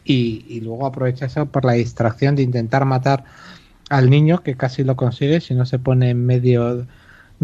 Y, 0.04 0.44
y 0.48 0.60
luego 0.60 0.86
aprovecha 0.86 1.26
eso 1.26 1.46
por 1.46 1.64
la 1.64 1.72
distracción 1.72 2.36
de 2.36 2.42
intentar 2.42 2.84
matar 2.84 3.24
al 3.88 4.10
niño, 4.10 4.42
que 4.42 4.54
casi 4.56 4.84
lo 4.84 4.96
consigue 4.96 5.40
si 5.40 5.54
no 5.54 5.64
se 5.64 5.78
pone 5.78 6.10
en 6.10 6.26
medio 6.26 6.86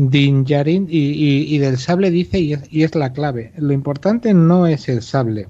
Din 0.09 0.45
y, 0.49 0.99
y- 0.99 1.55
y 1.55 1.59
del 1.59 1.77
sable 1.79 2.11
dice, 2.11 2.41
y 2.41 2.55
es, 2.55 2.63
y 2.73 2.83
es 2.85 2.95
la 2.95 3.13
clave, 3.13 3.53
lo 3.57 3.73
importante 3.73 4.33
no 4.35 4.67
es 4.67 4.89
el 4.89 5.03
sable, 5.03 5.49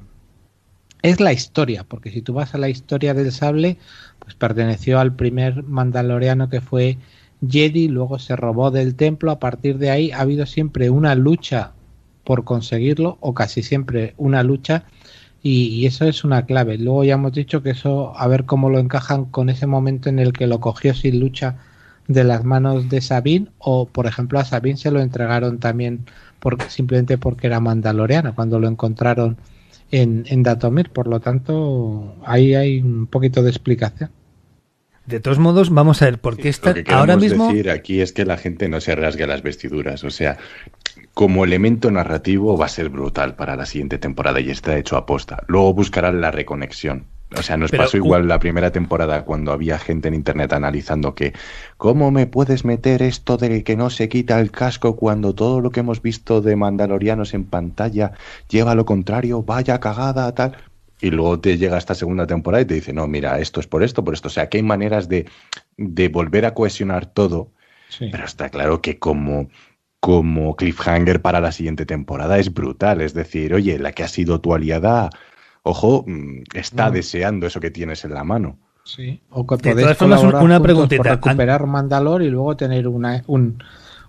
es 1.03 1.21
la 1.21 1.33
historia, 1.33 1.85
porque 1.85 2.11
si 2.11 2.23
tú 2.23 2.35
vas 2.35 2.55
a 2.55 2.59
la 2.59 2.69
historia 2.69 3.15
del 3.15 3.33
sable, 3.33 3.79
pues 4.19 4.35
perteneció 4.35 4.99
al 5.01 5.15
primer 5.15 5.63
mandaloriano 5.63 6.49
que 6.49 6.61
fue 6.61 6.99
Jedi, 7.47 7.89
luego 7.89 8.19
se 8.19 8.37
robó 8.37 8.71
del 8.71 8.95
templo, 8.97 9.31
a 9.31 9.39
partir 9.39 9.79
de 9.79 9.91
ahí 9.91 10.11
ha 10.11 10.21
habido 10.21 10.45
siempre 10.47 10.91
una 10.91 11.15
lucha 11.15 11.73
por 12.25 12.45
conseguirlo, 12.45 13.17
o 13.21 13.35
casi 13.35 13.63
siempre 13.63 14.15
una 14.19 14.43
lucha, 14.43 14.85
y, 15.43 15.69
y 15.69 15.87
eso 15.87 16.05
es 16.07 16.23
una 16.25 16.45
clave. 16.45 16.77
Luego 16.79 17.05
ya 17.05 17.15
hemos 17.15 17.33
dicho 17.33 17.63
que 17.63 17.71
eso, 17.71 18.13
a 18.17 18.27
ver 18.29 18.45
cómo 18.45 18.69
lo 18.69 18.79
encajan 18.79 19.25
con 19.25 19.49
ese 19.49 19.67
momento 19.67 20.09
en 20.11 20.19
el 20.19 20.33
que 20.35 20.47
lo 20.47 20.61
cogió 20.61 20.93
sin 20.95 21.19
lucha 21.21 21.57
de 22.11 22.25
las 22.25 22.45
manos 22.45 22.89
de 22.89 23.01
Sabine, 23.01 23.47
o 23.59 23.87
por 23.87 24.07
ejemplo 24.07 24.41
a 24.41 24.45
Sabine 24.45 24.77
se 24.77 24.91
lo 24.91 25.01
entregaron 25.01 25.59
también 25.59 26.07
porque, 26.41 26.69
simplemente 26.69 27.19
porque 27.19 27.47
era 27.47 27.61
mandaloriano, 27.61 28.35
cuando 28.35 28.59
lo 28.59 28.67
encontraron 28.67 29.37
en, 29.93 30.25
en 30.27 30.43
Datomir. 30.43 30.91
Por 30.91 31.07
lo 31.07 31.21
tanto, 31.21 32.17
ahí 32.25 32.55
hay 32.55 32.81
un 32.81 33.07
poquito 33.07 33.43
de 33.43 33.51
explicación. 33.51 34.11
De 35.07 35.21
todos 35.21 35.39
modos, 35.39 35.71
vamos 35.71 36.03
a 36.03 36.07
ver, 36.07 36.19
porque 36.19 36.49
esta, 36.49 36.71
Lo 36.71 36.75
que 36.75 36.85
queremos 36.85 37.01
ahora 37.01 37.17
mismo... 37.17 37.49
decir 37.49 37.71
aquí 37.71 38.01
es 38.01 38.13
que 38.13 38.25
la 38.25 38.37
gente 38.37 38.69
no 38.69 38.81
se 38.81 38.95
rasgue 38.95 39.27
las 39.27 39.43
vestiduras. 39.43 40.03
O 40.05 40.11
sea, 40.11 40.39
como 41.15 41.45
elemento 41.45 41.91
narrativo 41.91 42.57
va 42.57 42.67
a 42.67 42.69
ser 42.69 42.89
brutal 42.89 43.37
para 43.37 43.57
la 43.57 43.67
siguiente 43.67 43.99
temporada 43.99 44.41
y 44.41 44.51
está 44.51 44.77
hecho 44.77 44.97
a 44.97 45.07
posta. 45.07 45.45
Luego 45.47 45.75
buscarán 45.75 46.21
la 46.21 46.31
reconexión. 46.31 47.07
O 47.37 47.43
sea, 47.43 47.57
nos 47.57 47.71
Pero 47.71 47.85
pasó 47.85 47.97
igual 47.97 48.27
la 48.27 48.41
primera 48.41 48.73
temporada 48.73 49.25
cuando 49.25 49.53
había 49.53 49.79
gente 49.79 50.09
en 50.09 50.15
internet 50.15 50.53
analizando 50.53 51.15
que 51.15 51.33
¿cómo 51.77 52.11
me 52.11 52.27
puedes 52.27 52.65
meter 52.65 53.03
esto 53.03 53.37
de 53.37 53.63
que 53.63 53.77
no 53.77 53.89
se 53.89 54.09
quita 54.09 54.41
el 54.41 54.51
casco 54.51 54.97
cuando 54.97 55.35
todo 55.35 55.61
lo 55.61 55.71
que 55.71 55.81
hemos 55.81 56.03
visto 56.03 56.41
de 56.41 56.57
Mandalorianos 56.57 57.33
en 57.35 57.45
pantalla 57.45 58.13
lleva 58.49 58.73
a 58.73 58.75
lo 58.75 58.85
contrario, 58.85 59.45
vaya 59.45 59.79
cagada, 59.79 60.35
tal? 60.35 60.57
Y 61.01 61.11
luego 61.11 61.41
te 61.41 61.57
llega 61.57 61.79
esta 61.79 61.95
segunda 61.95 62.27
temporada 62.27 62.63
y 62.63 62.67
te 62.67 62.75
dice, 62.75 62.93
no, 62.93 63.07
mira, 63.07 63.39
esto 63.39 63.61
es 63.61 63.67
por 63.67 63.83
esto, 63.83 64.05
por 64.05 64.13
esto. 64.13 64.29
O 64.29 64.31
sea, 64.31 64.49
que 64.49 64.59
hay 64.59 64.63
maneras 64.63 65.09
de, 65.09 65.27
de 65.77 66.09
volver 66.09 66.45
a 66.45 66.53
cohesionar 66.53 67.07
todo, 67.07 67.53
pero 67.99 68.25
está 68.25 68.51
claro 68.51 68.83
que 68.83 68.99
como, 68.99 69.49
como 70.01 70.57
cliffhanger 70.57 71.23
para 71.23 71.41
la 71.41 71.53
siguiente 71.53 71.87
temporada 71.87 72.39
es 72.39 72.53
brutal. 72.53 73.01
Es 73.01 73.15
decir, 73.15 73.55
oye, 73.55 73.79
la 73.79 73.93
que 73.93 74.03
ha 74.03 74.09
sido 74.09 74.41
tu 74.43 74.53
aliada, 74.53 75.09
ojo, 75.63 76.05
mm, 76.07 76.43
está 76.55 76.91
Mm. 76.91 76.95
deseando 76.95 77.47
eso 77.47 77.61
que 77.61 77.71
tienes 77.71 78.05
en 78.05 78.15
la 78.15 78.25
mano. 78.25 78.59
Sí. 78.85 79.21
O 79.31 79.47
que 79.47 79.57
De 79.57 79.71
podéis 79.71 79.99
todas 79.99 80.21
formas, 80.21 80.43
una 80.43 80.61
preguntita. 80.61 81.15
recuperar 81.17 81.67
Mandalor 81.67 82.23
y 82.23 82.31
luego 82.31 82.57
tener 82.57 82.89
una, 82.89 83.23
un, 83.27 83.63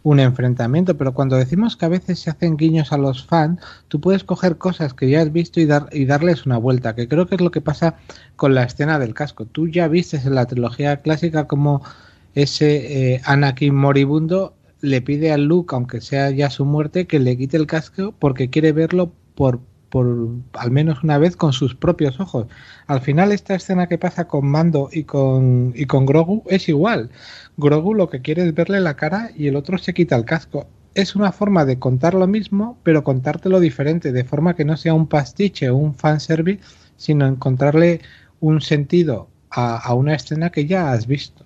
un 0.03 0.19
enfrentamiento. 0.19 0.97
Pero 0.97 1.13
cuando 1.13 1.35
decimos 1.35 1.75
que 1.75 1.85
a 1.85 1.89
veces 1.89 2.19
se 2.19 2.29
hacen 2.31 2.57
guiños 2.57 2.91
a 2.91 2.97
los 2.97 3.23
fans, 3.25 3.59
tú 3.89 3.99
puedes 4.01 4.23
coger 4.23 4.57
cosas 4.57 4.93
que 4.93 5.09
ya 5.09 5.21
has 5.21 5.31
visto 5.31 5.59
y, 5.59 5.65
dar, 5.65 5.87
y 5.91 6.05
darles 6.05 6.45
una 6.45 6.57
vuelta, 6.57 6.95
que 6.95 7.07
creo 7.07 7.27
que 7.27 7.35
es 7.35 7.41
lo 7.41 7.51
que 7.51 7.61
pasa 7.61 7.97
con 8.37 8.55
la 8.55 8.63
escena 8.63 8.97
del 8.97 9.13
casco. 9.13 9.45
Tú 9.45 9.67
ya 9.67 9.87
vistes 9.87 10.25
en 10.25 10.33
la 10.35 10.45
trilogía 10.47 11.01
clásica 11.01 11.45
como 11.47 11.83
ese 12.33 13.13
eh, 13.15 13.21
Anakin 13.25 13.75
moribundo 13.75 14.55
le 14.79 15.01
pide 15.01 15.31
a 15.31 15.37
Luke, 15.37 15.75
aunque 15.75 16.01
sea 16.01 16.31
ya 16.31 16.49
su 16.49 16.65
muerte, 16.65 17.05
que 17.05 17.19
le 17.19 17.37
quite 17.37 17.57
el 17.57 17.67
casco 17.67 18.15
porque 18.17 18.49
quiere 18.49 18.71
verlo 18.71 19.11
por, 19.35 19.59
por 19.91 20.29
al 20.53 20.71
menos 20.71 21.03
una 21.03 21.19
vez 21.19 21.35
con 21.35 21.53
sus 21.53 21.75
propios 21.75 22.19
ojos. 22.19 22.47
Al 22.87 23.01
final 23.01 23.31
esta 23.31 23.53
escena 23.53 23.87
que 23.87 23.99
pasa 23.99 24.27
con 24.27 24.47
Mando 24.47 24.89
y 24.91 25.03
con, 25.03 25.73
y 25.75 25.85
con 25.85 26.05
Grogu 26.07 26.43
es 26.47 26.67
igual. 26.69 27.11
Grogu 27.57 27.93
lo 27.93 28.09
que 28.09 28.21
quiere 28.21 28.47
es 28.47 28.55
verle 28.55 28.79
la 28.79 28.95
cara 28.95 29.29
y 29.37 29.47
el 29.47 29.55
otro 29.55 29.77
se 29.77 29.93
quita 29.93 30.15
el 30.15 30.25
casco. 30.25 30.65
Es 30.95 31.15
una 31.15 31.31
forma 31.31 31.65
de 31.65 31.77
contar 31.77 32.13
lo 32.15 32.25
mismo, 32.25 32.77
pero 32.83 33.03
contártelo 33.03 33.59
diferente, 33.59 34.11
de 34.11 34.23
forma 34.23 34.55
que 34.55 34.65
no 34.65 34.77
sea 34.77 34.93
un 34.93 35.07
pastiche 35.07 35.69
o 35.69 35.75
un 35.75 35.93
fanservice, 35.93 36.63
sino 36.95 37.27
encontrarle 37.27 38.01
un 38.39 38.61
sentido 38.61 39.27
a, 39.49 39.77
a 39.77 39.93
una 39.93 40.15
escena 40.15 40.51
que 40.51 40.65
ya 40.65 40.91
has 40.91 41.05
visto. 41.05 41.45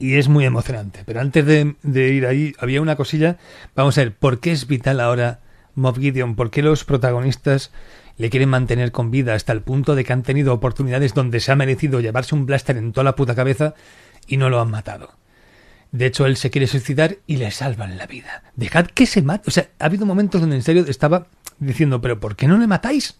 Y 0.00 0.14
es 0.14 0.28
muy 0.28 0.44
emocionante. 0.44 1.02
Pero 1.06 1.20
antes 1.20 1.46
de, 1.46 1.76
de 1.82 2.12
ir 2.12 2.26
ahí, 2.26 2.54
había 2.58 2.82
una 2.82 2.96
cosilla. 2.96 3.36
Vamos 3.76 3.96
a 3.98 4.02
ver, 4.02 4.14
¿por 4.14 4.40
qué 4.40 4.50
es 4.50 4.66
vital 4.66 4.98
ahora 4.98 5.40
Moff 5.74 5.98
Gideon? 5.98 6.34
¿Por 6.36 6.50
qué 6.50 6.62
los 6.62 6.84
protagonistas 6.84 7.70
le 8.16 8.30
quieren 8.30 8.48
mantener 8.50 8.92
con 8.92 9.10
vida 9.10 9.34
hasta 9.34 9.52
el 9.52 9.62
punto 9.62 9.94
de 9.94 10.04
que 10.04 10.12
han 10.12 10.22
tenido 10.22 10.52
oportunidades 10.52 11.14
donde 11.14 11.40
se 11.40 11.52
ha 11.52 11.56
merecido 11.56 12.00
llevarse 12.00 12.34
un 12.34 12.46
blaster 12.46 12.76
en 12.76 12.92
toda 12.92 13.04
la 13.04 13.16
puta 13.16 13.34
cabeza 13.34 13.74
y 14.26 14.36
no 14.36 14.50
lo 14.50 14.60
han 14.60 14.70
matado? 14.70 15.12
De 15.92 16.06
hecho, 16.06 16.26
él 16.26 16.36
se 16.36 16.50
quiere 16.50 16.66
suicidar 16.68 17.16
y 17.26 17.36
le 17.38 17.50
salvan 17.50 17.98
la 17.98 18.06
vida. 18.06 18.44
Dejad 18.54 18.86
que 18.86 19.06
se 19.06 19.22
mate. 19.22 19.44
O 19.48 19.50
sea, 19.50 19.68
ha 19.78 19.86
habido 19.86 20.06
momentos 20.06 20.40
donde 20.40 20.56
en 20.56 20.62
serio 20.62 20.84
estaba 20.86 21.26
diciendo, 21.58 22.00
pero 22.00 22.20
¿por 22.20 22.36
qué 22.36 22.46
no 22.46 22.58
le 22.58 22.66
matáis? 22.68 23.18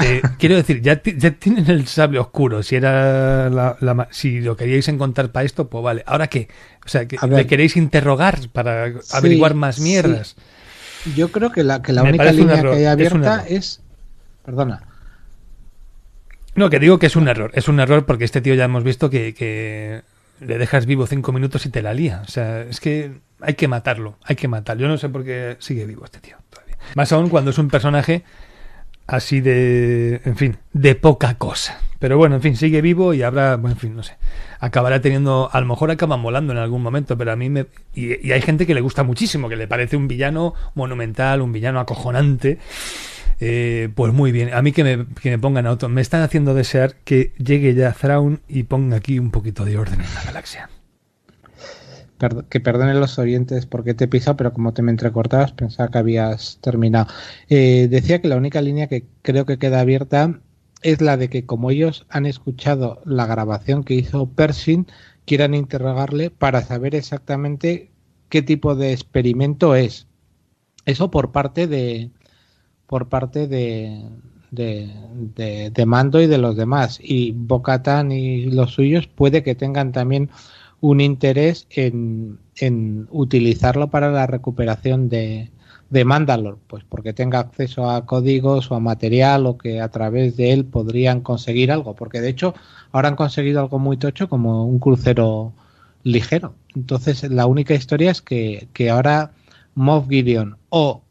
Eh, 0.00 0.20
quiero 0.38 0.56
decir, 0.56 0.82
ya, 0.82 0.96
ti- 0.96 1.14
ya 1.16 1.30
tienen 1.30 1.70
el 1.70 1.86
sable 1.86 2.18
oscuro. 2.18 2.62
Si 2.62 2.76
era 2.76 3.48
la, 3.48 3.78
la 3.80 4.08
si 4.10 4.40
lo 4.40 4.56
queríais 4.56 4.88
encontrar 4.88 5.32
para 5.32 5.46
esto, 5.46 5.70
pues 5.70 5.82
vale. 5.82 6.02
¿Ahora 6.06 6.26
qué? 6.26 6.48
O 6.84 6.88
sea, 6.88 7.08
que 7.08 7.16
ver. 7.16 7.38
le 7.38 7.46
queréis 7.46 7.78
interrogar 7.78 8.40
para 8.52 8.92
averiguar 9.12 9.54
más 9.54 9.76
sí. 9.76 9.82
Yo 11.14 11.30
creo 11.30 11.50
que 11.52 11.62
la, 11.62 11.82
que 11.82 11.92
la 11.92 12.02
Me 12.02 12.10
única 12.10 12.32
línea 12.32 12.58
error, 12.58 12.72
que 12.72 12.78
hay 12.78 12.84
abierta 12.86 13.44
es... 13.48 13.80
Perdona. 14.44 14.82
No, 16.54 16.70
que 16.70 16.78
digo 16.78 16.98
que 16.98 17.06
es 17.06 17.16
un 17.16 17.28
error. 17.28 17.50
Es 17.54 17.68
un 17.68 17.80
error 17.80 18.06
porque 18.06 18.24
este 18.24 18.40
tío 18.40 18.54
ya 18.54 18.64
hemos 18.64 18.82
visto 18.82 19.10
que, 19.10 19.34
que 19.34 20.02
le 20.40 20.58
dejas 20.58 20.86
vivo 20.86 21.06
cinco 21.06 21.32
minutos 21.32 21.66
y 21.66 21.70
te 21.70 21.82
la 21.82 21.94
lía. 21.94 22.22
O 22.26 22.30
sea, 22.30 22.62
es 22.62 22.80
que 22.80 23.20
hay 23.40 23.54
que 23.54 23.68
matarlo. 23.68 24.18
Hay 24.24 24.36
que 24.36 24.48
matarlo. 24.48 24.82
Yo 24.82 24.88
no 24.88 24.98
sé 24.98 25.08
por 25.08 25.24
qué 25.24 25.56
sigue 25.58 25.84
vivo 25.86 26.04
este 26.04 26.20
tío 26.20 26.36
todavía. 26.50 26.78
Más 26.94 27.12
aún 27.12 27.28
cuando 27.28 27.50
es 27.50 27.58
un 27.58 27.68
personaje 27.68 28.24
así 29.06 29.40
de, 29.40 30.20
en 30.24 30.36
fin, 30.36 30.56
de 30.72 30.94
poca 30.94 31.34
cosa. 31.34 31.78
Pero 32.06 32.18
bueno, 32.18 32.36
en 32.36 32.40
fin, 32.40 32.56
sigue 32.56 32.82
vivo 32.82 33.14
y 33.14 33.24
habrá, 33.24 33.56
bueno, 33.56 33.74
en 33.74 33.80
fin, 33.80 33.96
no 33.96 34.04
sé. 34.04 34.12
Acabará 34.60 35.00
teniendo, 35.00 35.50
a 35.52 35.60
lo 35.60 35.66
mejor 35.66 35.90
acaba 35.90 36.16
molando 36.16 36.52
en 36.52 36.58
algún 36.60 36.80
momento, 36.80 37.18
pero 37.18 37.32
a 37.32 37.36
mí 37.36 37.50
me... 37.50 37.66
Y, 37.96 38.30
hay 38.30 38.40
gente 38.42 38.64
que 38.64 38.76
le 38.76 38.80
gusta 38.80 39.02
muchísimo, 39.02 39.48
que 39.48 39.56
le 39.56 39.66
parece 39.66 39.96
un 39.96 40.06
villano 40.06 40.54
monumental, 40.76 41.42
un 41.42 41.50
villano 41.50 41.80
acojonante. 41.80 42.60
Eh, 43.40 43.88
pues 43.96 44.12
muy 44.12 44.30
bien, 44.30 44.54
a 44.54 44.62
mí 44.62 44.70
que 44.70 44.84
me, 44.84 45.06
que 45.20 45.30
me 45.30 45.38
pongan 45.40 45.66
auto. 45.66 45.88
Me 45.88 46.00
están 46.00 46.22
haciendo 46.22 46.54
desear 46.54 46.94
que 47.02 47.32
llegue 47.38 47.74
ya 47.74 47.90
Thrawn 47.90 48.40
y 48.46 48.62
ponga 48.62 48.98
aquí 48.98 49.18
un 49.18 49.32
poquito 49.32 49.64
de 49.64 49.76
orden 49.76 50.00
en 50.00 50.14
la 50.14 50.22
galaxia. 50.22 50.70
Que 52.48 52.60
perdonen 52.60 53.00
los 53.00 53.18
oyentes 53.18 53.66
porque 53.66 53.94
te 53.94 54.04
he 54.04 54.08
pisado, 54.08 54.36
pero 54.36 54.52
como 54.52 54.72
te 54.72 54.82
me 54.82 54.92
entrecortabas 54.92 55.50
pensaba 55.50 55.90
que 55.90 55.98
habías 55.98 56.58
terminado. 56.60 57.08
Eh, 57.48 57.88
decía 57.90 58.22
que 58.22 58.28
la 58.28 58.36
única 58.36 58.62
línea 58.62 58.86
que 58.86 59.06
creo 59.22 59.44
que 59.44 59.58
queda 59.58 59.80
abierta 59.80 60.38
es 60.82 61.00
la 61.00 61.16
de 61.16 61.28
que 61.28 61.46
como 61.46 61.70
ellos 61.70 62.06
han 62.10 62.26
escuchado 62.26 63.00
la 63.04 63.26
grabación 63.26 63.84
que 63.84 63.94
hizo 63.94 64.26
Pershing, 64.28 64.86
quieran 65.24 65.54
interrogarle 65.54 66.30
para 66.30 66.62
saber 66.62 66.94
exactamente 66.94 67.90
qué 68.28 68.42
tipo 68.42 68.74
de 68.76 68.92
experimento 68.92 69.74
es. 69.74 70.06
Eso 70.86 71.10
por 71.10 71.32
parte 71.32 71.66
de 71.66 72.10
por 72.86 73.08
parte 73.08 73.48
de, 73.48 74.02
de, 74.50 74.90
de- 75.72 75.86
Mando 75.86 76.20
y 76.20 76.26
de 76.26 76.38
los 76.38 76.56
demás. 76.56 76.98
Y 77.02 77.32
Bocatan 77.32 78.12
y 78.12 78.46
los 78.46 78.72
suyos 78.72 79.06
puede 79.08 79.42
que 79.42 79.54
tengan 79.54 79.92
también 79.92 80.30
un 80.80 81.00
interés 81.00 81.66
en, 81.70 82.38
en 82.56 83.08
utilizarlo 83.10 83.90
para 83.90 84.10
la 84.10 84.26
recuperación 84.26 85.08
de, 85.08 85.50
de 85.90 86.04
pues 86.66 86.84
porque 86.84 87.12
tenga 87.12 87.38
acceso 87.38 87.90
a 87.90 88.06
códigos 88.06 88.70
o 88.70 88.74
a 88.74 88.80
material 88.80 89.46
o 89.46 89.56
que 89.56 89.80
a 89.80 89.88
través 89.88 90.36
de 90.36 90.52
él 90.52 90.64
podrían 90.64 91.20
conseguir 91.20 91.70
algo, 91.70 91.94
porque 91.94 92.20
de 92.20 92.30
hecho 92.30 92.54
ahora 92.92 93.08
han 93.08 93.16
conseguido 93.16 93.60
algo 93.60 93.78
muy 93.78 93.96
tocho 93.96 94.28
como 94.28 94.66
un 94.66 94.78
crucero 94.78 95.52
ligero. 96.02 96.54
Entonces 96.74 97.22
la 97.30 97.46
única 97.46 97.74
historia 97.74 98.10
es 98.10 98.22
que, 98.22 98.68
que 98.72 98.90
ahora 98.90 99.32
Moff 99.74 100.08
Gideon 100.08 100.56
o 100.70 101.02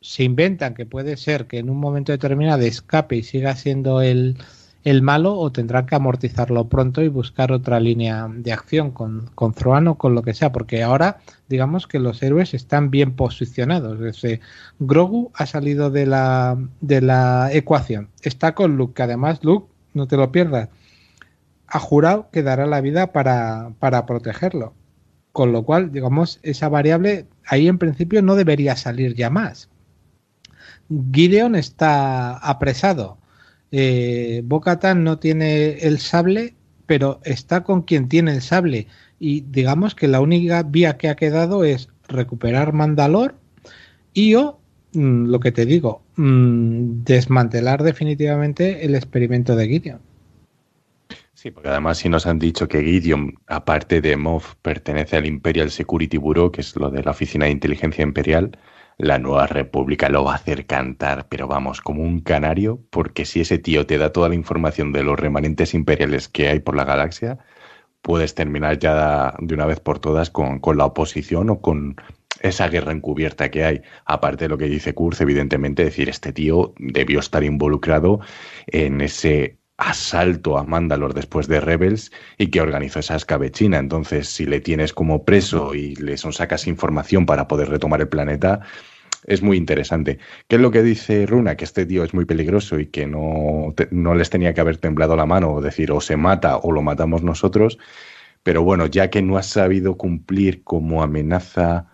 se 0.00 0.24
inventan 0.24 0.74
que 0.74 0.84
puede 0.84 1.16
ser 1.16 1.46
que 1.46 1.58
en 1.58 1.70
un 1.70 1.78
momento 1.78 2.12
determinado 2.12 2.62
escape 2.62 3.16
y 3.16 3.22
siga 3.22 3.56
siendo 3.56 4.02
el, 4.02 4.36
el 4.84 5.00
malo 5.00 5.38
o 5.38 5.50
tendrán 5.50 5.86
que 5.86 5.94
amortizarlo 5.94 6.68
pronto 6.68 7.02
y 7.02 7.08
buscar 7.08 7.52
otra 7.52 7.80
línea 7.80 8.28
de 8.30 8.52
acción 8.52 8.90
con, 8.90 9.30
con 9.34 9.54
o 9.88 9.94
con 9.96 10.14
lo 10.14 10.22
que 10.22 10.34
sea, 10.34 10.52
porque 10.52 10.82
ahora 10.82 11.18
digamos 11.48 11.86
que 11.86 11.98
los 11.98 12.22
héroes 12.22 12.52
están 12.52 12.90
bien 12.90 13.16
posicionados. 13.16 14.00
Ese 14.02 14.40
Grogu 14.78 15.32
ha 15.34 15.46
salido 15.46 15.90
de 15.90 16.04
la, 16.06 16.58
de 16.82 17.00
la 17.00 17.48
ecuación, 17.52 18.10
está 18.22 18.54
con 18.54 18.76
Luke, 18.76 18.94
que 18.94 19.02
además 19.02 19.42
Luke, 19.42 19.72
no 19.94 20.06
te 20.06 20.18
lo 20.18 20.30
pierdas, 20.30 20.68
ha 21.66 21.78
jurado 21.78 22.28
que 22.30 22.42
dará 22.42 22.66
la 22.66 22.82
vida 22.82 23.12
para, 23.12 23.72
para 23.78 24.06
protegerlo. 24.06 24.74
Con 25.32 25.50
lo 25.50 25.64
cual, 25.64 25.90
digamos, 25.90 26.38
esa 26.44 26.68
variable 26.68 27.26
ahí 27.44 27.66
en 27.66 27.78
principio 27.78 28.22
no 28.22 28.36
debería 28.36 28.76
salir 28.76 29.16
ya 29.16 29.30
más. 29.30 29.68
Gideon 31.12 31.56
está 31.56 32.36
apresado 32.36 33.18
eh, 33.76 34.42
Bocatan 34.44 35.02
no 35.02 35.18
tiene 35.18 35.78
el 35.78 35.98
sable, 35.98 36.54
pero 36.86 37.20
está 37.24 37.64
con 37.64 37.82
quien 37.82 38.08
tiene 38.08 38.30
el 38.30 38.40
sable. 38.40 38.86
Y 39.18 39.40
digamos 39.40 39.96
que 39.96 40.06
la 40.06 40.20
única 40.20 40.62
vía 40.62 40.96
que 40.96 41.08
ha 41.08 41.16
quedado 41.16 41.64
es 41.64 41.88
recuperar 42.06 42.72
Mandalor 42.72 43.34
y 44.12 44.36
o, 44.36 44.60
mm, 44.92 45.26
lo 45.26 45.40
que 45.40 45.50
te 45.50 45.66
digo, 45.66 46.02
mm, 46.14 47.02
desmantelar 47.02 47.82
definitivamente 47.82 48.84
el 48.84 48.94
experimento 48.94 49.56
de 49.56 49.66
Gideon. 49.66 50.00
Sí, 51.32 51.50
porque 51.50 51.70
además 51.70 51.98
si 51.98 52.08
nos 52.08 52.28
han 52.28 52.38
dicho 52.38 52.68
que 52.68 52.80
Gideon, 52.80 53.34
aparte 53.48 54.00
de 54.00 54.16
MOF, 54.16 54.54
pertenece 54.62 55.16
al 55.16 55.26
Imperial 55.26 55.72
Security 55.72 56.16
Bureau, 56.16 56.52
que 56.52 56.60
es 56.60 56.76
lo 56.76 56.90
de 56.90 57.02
la 57.02 57.10
Oficina 57.10 57.46
de 57.46 57.50
Inteligencia 57.50 58.04
Imperial, 58.04 58.56
la 58.98 59.18
nueva 59.18 59.46
república 59.46 60.08
lo 60.08 60.24
va 60.24 60.32
a 60.32 60.36
hacer 60.36 60.66
cantar, 60.66 61.26
pero 61.28 61.48
vamos, 61.48 61.80
como 61.80 62.02
un 62.02 62.20
canario, 62.20 62.80
porque 62.90 63.24
si 63.24 63.40
ese 63.40 63.58
tío 63.58 63.86
te 63.86 63.98
da 63.98 64.12
toda 64.12 64.28
la 64.28 64.34
información 64.34 64.92
de 64.92 65.02
los 65.02 65.18
remanentes 65.18 65.74
imperiales 65.74 66.28
que 66.28 66.48
hay 66.48 66.60
por 66.60 66.76
la 66.76 66.84
galaxia, 66.84 67.38
puedes 68.02 68.34
terminar 68.34 68.78
ya 68.78 69.34
de 69.40 69.54
una 69.54 69.66
vez 69.66 69.80
por 69.80 69.98
todas 69.98 70.30
con, 70.30 70.60
la 70.76 70.84
oposición 70.86 71.50
o 71.50 71.60
con 71.60 71.96
esa 72.40 72.68
guerra 72.68 72.92
encubierta 72.92 73.50
que 73.50 73.64
hay. 73.64 73.82
Aparte 74.04 74.44
de 74.44 74.48
lo 74.50 74.58
que 74.58 74.66
dice 74.66 74.94
Kurz, 74.94 75.20
evidentemente, 75.20 75.84
decir, 75.84 76.08
este 76.08 76.32
tío 76.32 76.74
debió 76.78 77.20
estar 77.20 77.42
involucrado 77.44 78.20
en 78.66 79.00
ese 79.00 79.58
asalto 79.76 80.58
a 80.58 80.64
Mandalor 80.64 81.14
después 81.14 81.48
de 81.48 81.60
Rebels 81.60 82.12
y 82.38 82.48
que 82.48 82.60
organizó 82.60 83.00
esa 83.00 83.16
escabechina. 83.16 83.78
Entonces, 83.78 84.28
si 84.28 84.46
le 84.46 84.60
tienes 84.60 84.92
como 84.92 85.24
preso 85.24 85.74
y 85.74 85.96
le 85.96 86.16
son 86.16 86.32
sacas 86.32 86.66
información 86.66 87.26
para 87.26 87.48
poder 87.48 87.68
retomar 87.68 88.00
el 88.00 88.08
planeta, 88.08 88.60
es 89.26 89.42
muy 89.42 89.56
interesante. 89.56 90.18
¿Qué 90.48 90.56
es 90.56 90.62
lo 90.62 90.70
que 90.70 90.82
dice 90.82 91.26
Runa? 91.26 91.56
Que 91.56 91.64
este 91.64 91.86
tío 91.86 92.04
es 92.04 92.14
muy 92.14 92.24
peligroso 92.24 92.78
y 92.78 92.86
que 92.86 93.06
no, 93.06 93.74
no 93.90 94.14
les 94.14 94.30
tenía 94.30 94.54
que 94.54 94.60
haber 94.60 94.76
temblado 94.76 95.16
la 95.16 95.26
mano 95.26 95.52
o 95.52 95.60
decir 95.60 95.90
o 95.92 96.00
se 96.00 96.16
mata 96.16 96.58
o 96.58 96.72
lo 96.72 96.82
matamos 96.82 97.22
nosotros. 97.22 97.78
Pero 98.42 98.62
bueno, 98.62 98.86
ya 98.86 99.10
que 99.10 99.22
no 99.22 99.38
ha 99.38 99.42
sabido 99.42 99.96
cumplir 99.96 100.62
como 100.64 101.02
amenaza 101.02 101.93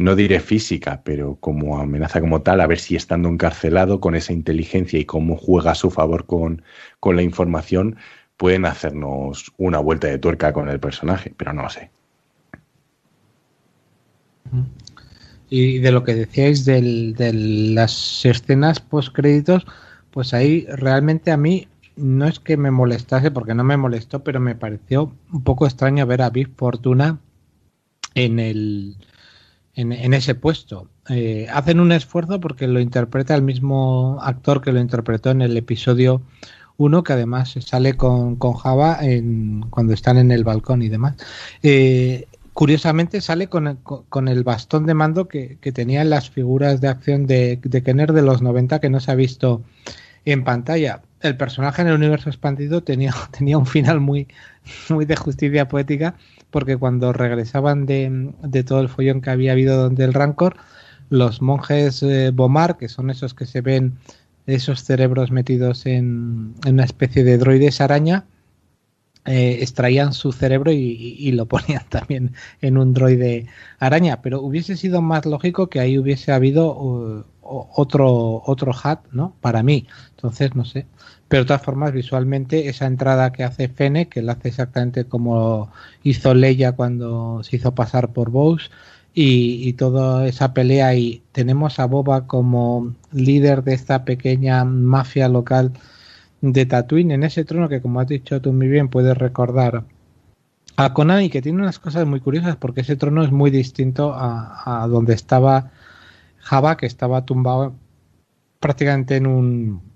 no 0.00 0.16
diré 0.16 0.40
física, 0.40 1.02
pero 1.04 1.36
como 1.40 1.78
amenaza 1.78 2.22
como 2.22 2.40
tal, 2.40 2.62
a 2.62 2.66
ver 2.66 2.78
si 2.78 2.96
estando 2.96 3.28
encarcelado 3.28 4.00
con 4.00 4.14
esa 4.14 4.32
inteligencia 4.32 4.98
y 4.98 5.04
cómo 5.04 5.36
juega 5.36 5.72
a 5.72 5.74
su 5.74 5.90
favor 5.90 6.24
con, 6.24 6.62
con 7.00 7.16
la 7.16 7.22
información, 7.22 7.96
pueden 8.38 8.64
hacernos 8.64 9.52
una 9.58 9.78
vuelta 9.78 10.08
de 10.08 10.16
tuerca 10.16 10.54
con 10.54 10.70
el 10.70 10.80
personaje, 10.80 11.34
pero 11.36 11.52
no 11.52 11.64
lo 11.64 11.68
sé. 11.68 11.90
Y 15.50 15.80
de 15.80 15.92
lo 15.92 16.02
que 16.02 16.14
decíais 16.14 16.64
de 16.64 17.32
las 17.74 18.24
escenas 18.24 18.80
post 18.80 19.14
créditos, 19.14 19.66
pues 20.12 20.32
ahí 20.32 20.64
realmente 20.66 21.30
a 21.30 21.36
mí 21.36 21.68
no 21.96 22.26
es 22.26 22.40
que 22.40 22.56
me 22.56 22.70
molestase, 22.70 23.30
porque 23.30 23.54
no 23.54 23.64
me 23.64 23.76
molestó, 23.76 24.24
pero 24.24 24.40
me 24.40 24.54
pareció 24.54 25.14
un 25.30 25.44
poco 25.44 25.66
extraño 25.66 26.06
ver 26.06 26.22
a 26.22 26.30
Big 26.30 26.48
Fortuna 26.56 27.18
en 28.14 28.38
el, 28.38 28.96
en, 29.74 30.14
ese 30.14 30.34
puesto. 30.34 30.88
Eh, 31.08 31.46
hacen 31.52 31.80
un 31.80 31.92
esfuerzo 31.92 32.40
porque 32.40 32.66
lo 32.66 32.80
interpreta 32.80 33.34
el 33.34 33.42
mismo 33.42 34.18
actor 34.22 34.60
que 34.60 34.72
lo 34.72 34.80
interpretó 34.80 35.30
en 35.30 35.42
el 35.42 35.56
episodio 35.56 36.22
1, 36.76 37.02
que 37.02 37.12
además 37.12 37.54
sale 37.60 37.96
con, 37.96 38.36
con 38.36 38.54
Java 38.54 38.98
en, 39.00 39.66
cuando 39.70 39.92
están 39.92 40.18
en 40.18 40.30
el 40.32 40.44
balcón 40.44 40.82
y 40.82 40.88
demás. 40.88 41.16
Eh, 41.62 42.26
curiosamente 42.52 43.20
sale 43.20 43.48
con, 43.48 43.76
con, 43.76 44.28
el 44.28 44.44
bastón 44.44 44.86
de 44.86 44.94
mando 44.94 45.28
que, 45.28 45.58
que 45.60 45.72
tenían 45.72 46.10
las 46.10 46.30
figuras 46.30 46.80
de 46.80 46.88
acción 46.88 47.26
de, 47.26 47.58
de 47.62 47.82
Kenner 47.82 48.12
de 48.12 48.22
los 48.22 48.42
90 48.42 48.80
que 48.80 48.90
no 48.90 49.00
se 49.00 49.10
ha 49.10 49.14
visto 49.14 49.62
en 50.24 50.44
pantalla. 50.44 51.02
El 51.20 51.36
personaje 51.36 51.82
en 51.82 51.88
el 51.88 51.94
universo 51.94 52.28
expandido 52.28 52.82
tenía, 52.82 53.14
tenía 53.38 53.58
un 53.58 53.66
final 53.66 54.00
muy, 54.00 54.28
muy 54.88 55.04
de 55.04 55.16
justicia 55.16 55.68
poética 55.68 56.16
porque 56.50 56.76
cuando 56.76 57.12
regresaban 57.12 57.86
de, 57.86 58.64
todo 58.66 58.80
el 58.80 58.88
follón 58.88 59.20
que 59.20 59.30
había 59.30 59.52
habido 59.52 59.76
donde 59.80 60.04
el 60.04 60.14
Rancor, 60.14 60.56
los 61.08 61.42
monjes 61.42 62.02
eh, 62.02 62.30
Bomar, 62.32 62.76
que 62.76 62.88
son 62.88 63.10
esos 63.10 63.34
que 63.34 63.46
se 63.46 63.60
ven, 63.60 63.98
esos 64.46 64.84
cerebros 64.84 65.30
metidos 65.30 65.86
en, 65.86 66.54
una 66.66 66.84
especie 66.84 67.24
de 67.24 67.38
droides 67.38 67.80
araña, 67.80 68.26
eh, 69.26 69.58
extraían 69.60 70.14
su 70.14 70.32
cerebro 70.32 70.72
y, 70.72 71.30
lo 71.32 71.46
ponían 71.48 71.84
también 71.88 72.32
en 72.60 72.78
un 72.78 72.94
droide 72.94 73.46
araña. 73.78 74.22
Pero 74.22 74.40
hubiese 74.40 74.76
sido 74.76 75.02
más 75.02 75.26
lógico 75.26 75.68
que 75.68 75.80
ahí 75.80 75.98
hubiese 75.98 76.32
habido 76.32 76.74
uh, 76.74 77.24
otro, 77.42 78.42
otro 78.46 78.72
hat, 78.82 79.00
¿no? 79.12 79.36
Para 79.40 79.62
mí. 79.62 79.86
Entonces, 80.16 80.54
no 80.54 80.64
sé. 80.64 80.86
Pero 81.30 81.44
de 81.44 81.46
todas 81.46 81.62
formas, 81.62 81.92
visualmente, 81.92 82.68
esa 82.68 82.86
entrada 82.86 83.30
que 83.30 83.44
hace 83.44 83.68
Fene, 83.68 84.08
que 84.08 84.20
la 84.20 84.32
hace 84.32 84.48
exactamente 84.48 85.04
como 85.04 85.70
hizo 86.02 86.34
Leia 86.34 86.72
cuando 86.72 87.44
se 87.44 87.54
hizo 87.54 87.72
pasar 87.72 88.12
por 88.12 88.30
Bose, 88.30 88.68
y, 89.14 89.72
toda 89.74 90.26
esa 90.26 90.52
pelea, 90.54 90.94
y 90.96 91.22
tenemos 91.30 91.78
a 91.78 91.86
Boba 91.86 92.26
como 92.26 92.96
líder 93.12 93.62
de 93.62 93.74
esta 93.74 94.04
pequeña 94.04 94.64
mafia 94.64 95.28
local 95.28 95.72
de 96.40 96.66
Tatooine 96.66 97.12
en 97.12 97.22
ese 97.22 97.44
trono 97.44 97.68
que, 97.68 97.80
como 97.80 98.00
has 98.00 98.08
dicho 98.08 98.40
tú 98.40 98.52
muy 98.52 98.66
bien, 98.66 98.88
puedes 98.88 99.16
recordar 99.16 99.84
a 100.76 100.94
Conan 100.94 101.22
y 101.22 101.30
que 101.30 101.42
tiene 101.42 101.62
unas 101.62 101.78
cosas 101.78 102.06
muy 102.06 102.20
curiosas 102.20 102.56
porque 102.56 102.80
ese 102.80 102.96
trono 102.96 103.22
es 103.22 103.30
muy 103.30 103.52
distinto 103.52 104.14
a, 104.14 104.82
a 104.82 104.88
donde 104.88 105.14
estaba 105.14 105.70
Java, 106.38 106.76
que 106.76 106.86
estaba 106.86 107.24
tumbado 107.24 107.74
prácticamente 108.60 109.16
en 109.16 109.26
un 109.28 109.89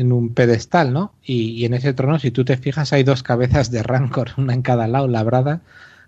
en 0.00 0.12
un 0.12 0.34
pedestal, 0.34 0.92
¿no? 0.92 1.12
Y, 1.22 1.64
en 1.66 1.74
ese 1.74 1.92
trono, 1.92 2.18
si 2.18 2.30
tú 2.30 2.44
te 2.44 2.56
fijas, 2.56 2.92
hay 2.92 3.02
dos 3.02 3.22
cabezas 3.22 3.70
de 3.70 3.82
Rancor, 3.82 4.30
una 4.38 4.54
en 4.54 4.62
cada 4.62 4.88
lado, 4.88 5.08
labrada, 5.08 5.62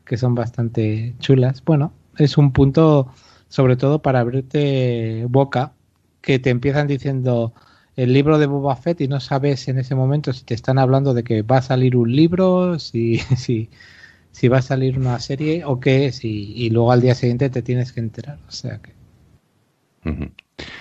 que 0.07 0.17
son 0.17 0.35
bastante 0.35 1.15
chulas. 1.21 1.62
Bueno, 1.65 1.92
es 2.17 2.39
un 2.39 2.53
punto, 2.53 3.12
sobre 3.49 3.76
todo 3.76 4.01
para 4.03 4.21
abrirte 4.21 5.26
boca, 5.28 5.75
que 6.23 6.39
te 6.39 6.51
empiezan 6.51 6.87
diciendo 6.87 7.53
el 7.97 8.12
libro 8.15 8.39
de 8.39 8.47
Boba 8.47 8.76
Fett 8.76 9.01
y 9.03 9.08
no 9.08 9.21
sabes 9.21 9.69
en 9.69 9.78
ese 9.78 9.94
momento 9.94 10.33
si 10.33 10.44
te 10.44 10.55
están 10.55 10.78
hablando 10.78 11.12
de 11.12 11.25
que 11.25 11.42
va 11.42 11.58
a 11.58 11.62
salir 11.62 11.97
un 11.97 12.15
libro, 12.17 12.78
si, 12.78 13.19
si, 13.37 13.69
si 14.33 14.49
va 14.49 14.58
a 14.58 14.62
salir 14.62 14.99
una 14.99 15.21
serie 15.21 15.65
o 15.67 15.81
qué, 15.81 16.12
si, 16.12 16.53
y 16.57 16.71
luego 16.71 16.92
al 16.92 17.03
día 17.03 17.15
siguiente 17.15 17.51
te 17.51 17.62
tienes 17.62 17.92
que 17.92 18.01
enterar. 18.01 18.39
O 18.49 18.53
sea 18.53 18.78
que. 18.78 18.92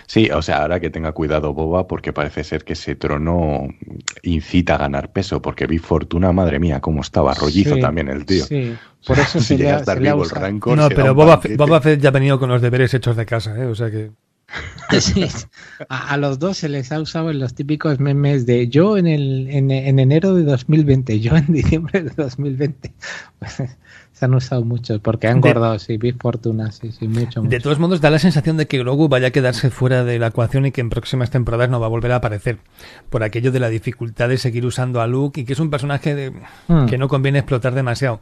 Sí, 0.06 0.30
o 0.30 0.42
sea, 0.42 0.62
ahora 0.62 0.80
que 0.80 0.90
tenga 0.90 1.12
cuidado 1.14 1.54
Boba, 1.54 1.88
porque 1.88 2.14
parece 2.14 2.44
ser 2.44 2.64
que 2.64 2.74
ese 2.74 2.96
trono 2.96 3.68
incita 4.24 4.76
a 4.76 4.80
ganar 4.80 5.12
peso, 5.12 5.42
porque 5.42 5.68
vi 5.68 5.78
Fortuna, 5.78 6.32
madre 6.32 6.60
mía, 6.60 6.82
cómo 6.82 7.02
estaba, 7.02 7.34
rollizo 7.34 7.78
también 7.78 8.10
el 8.10 8.26
tío. 8.26 8.46
Sí, 8.46 8.76
por 9.08 9.20
eso 9.20 9.40
si 9.40 9.58
llega 9.58 9.78
a 9.78 9.80
estar 9.80 10.00
vivo 10.00 10.24
el 10.24 10.30
rancor. 10.30 10.78
No, 10.78 10.90
pero 10.90 11.16
Boba, 11.16 11.40
Boba, 11.58 11.82
Fett 11.82 12.02
ya 12.02 12.10
ha 12.10 12.12
venido 12.12 12.40
con 12.40 12.50
los 12.50 12.62
deberes 12.62 12.94
hechos 12.94 13.16
de 13.16 13.26
casa, 13.26 13.58
¿eh? 13.58 13.66
o 13.66 13.76
sea 13.76 13.90
que. 13.90 14.12
Sí, 15.00 15.26
a, 15.88 16.18
los 16.18 16.38
dos 16.38 16.58
se 16.58 16.68
les 16.68 16.92
ha 16.92 17.00
usado 17.00 17.32
en 17.32 17.40
los 17.40 17.54
típicos 17.54 18.02
memes 18.02 18.46
de 18.46 18.68
yo 18.68 18.98
en, 18.98 19.08
el, 19.08 19.48
en, 19.50 19.72
en 19.72 20.00
enero 20.00 20.36
de 20.36 20.44
2020, 20.44 21.22
yo 21.22 21.38
en 21.38 21.54
diciembre 21.54 22.02
de 22.04 22.10
2020. 22.10 22.92
se 24.22 24.26
han 24.26 24.36
usado 24.36 24.64
muchos 24.64 25.00
porque 25.00 25.28
han 25.28 25.42
guardado, 25.42 25.80
sí, 25.80 25.98
Big 25.98 26.16
Fortuna, 26.22 26.72
sí, 26.72 26.92
sí, 26.92 27.08
mucho, 27.08 27.42
De 27.42 27.60
todos 27.60 27.80
modos, 27.80 28.02
da 28.02 28.12
la 28.12 28.20
sensación 28.20 28.56
de 28.56 28.68
que 28.68 28.78
Grogu 28.78 29.10
vaya 29.10 29.30
a 29.30 29.32
quedarse 29.32 29.72
fuera 29.72 30.04
de 30.04 30.20
la 30.20 30.28
ecuación 30.28 30.68
y 30.68 30.72
que 30.72 30.80
en 30.80 30.92
próximas 30.92 31.32
temporadas 31.32 31.72
no 31.72 31.80
va 31.80 31.88
a 31.88 31.90
volver 31.90 32.12
a 32.12 32.18
aparecer. 32.18 32.60
Por 33.10 33.24
aquello 33.24 33.52
de 33.52 33.60
la 33.60 33.70
dificultad 33.70 34.30
de 34.30 34.38
seguir 34.38 34.64
usando 34.64 35.02
a 35.02 35.08
Luke 35.08 35.42
y 35.42 35.44
que 35.44 35.54
es 35.54 35.60
un 35.60 35.72
personaje 35.72 36.32
hmm. 36.68 36.86
que 36.86 37.00
no 37.00 37.08
conviene 37.08 37.40
explotar 37.40 37.74
demasiado. 37.74 38.22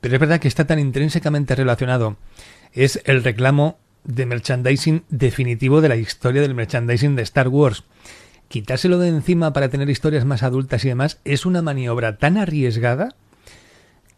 Pero 0.00 0.14
es 0.14 0.20
verdad 0.20 0.38
que 0.38 0.46
está 0.46 0.64
tan 0.64 0.78
intrínsecamente 0.78 1.56
relacionado. 1.56 2.18
Es 2.72 3.02
el 3.04 3.24
reclamo 3.24 3.78
de 4.04 4.26
merchandising 4.26 5.02
definitivo 5.08 5.80
de 5.80 5.88
la 5.88 5.96
historia 5.96 6.40
del 6.40 6.54
merchandising 6.54 7.16
de 7.16 7.22
Star 7.22 7.48
Wars. 7.48 7.82
Quitárselo 8.46 9.00
de 9.00 9.08
encima 9.08 9.52
para 9.52 9.70
tener 9.70 9.90
historias 9.90 10.24
más 10.24 10.44
adultas 10.44 10.84
y 10.84 10.88
demás 10.88 11.18
es 11.24 11.46
una 11.46 11.62
maniobra 11.62 12.18
tan 12.18 12.36
arriesgada 12.36 13.16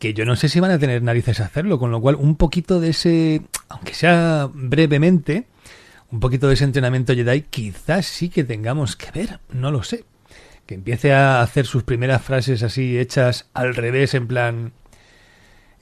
que 0.04 0.12
yo 0.12 0.26
no 0.26 0.37
sé 0.37 0.51
si 0.51 0.60
van 0.60 0.70
a 0.70 0.78
tener 0.78 1.03
narices 1.03 1.40
a 1.40 1.47
hacerlo, 1.47 1.78
con 1.78 1.90
lo 1.90 1.99
cual 1.99 2.17
un 2.17 2.37
poquito 2.37 2.78
de 2.78 2.90
ese, 2.90 3.40
aunque 3.70 3.94
sea 3.94 4.51
brevemente, 4.53 5.47
un 6.10 6.20
poquito 6.20 6.47
de 6.47 6.53
ese 6.53 6.65
entrenamiento 6.65 7.15
Jedi, 7.15 7.40
quizás 7.40 8.04
sí 8.04 8.28
que 8.28 8.44
tengamos 8.44 8.97
que 8.97 9.10
ver, 9.12 9.40
no 9.51 9.70
lo 9.70 9.83
sé. 9.83 10.04
Que 10.67 10.74
empiece 10.74 11.15
a 11.15 11.40
hacer 11.40 11.65
sus 11.65 11.85
primeras 11.85 12.20
frases 12.20 12.62
así 12.62 12.99
hechas 12.99 13.49
al 13.54 13.74
revés, 13.74 14.12
en 14.12 14.26
plan... 14.26 14.72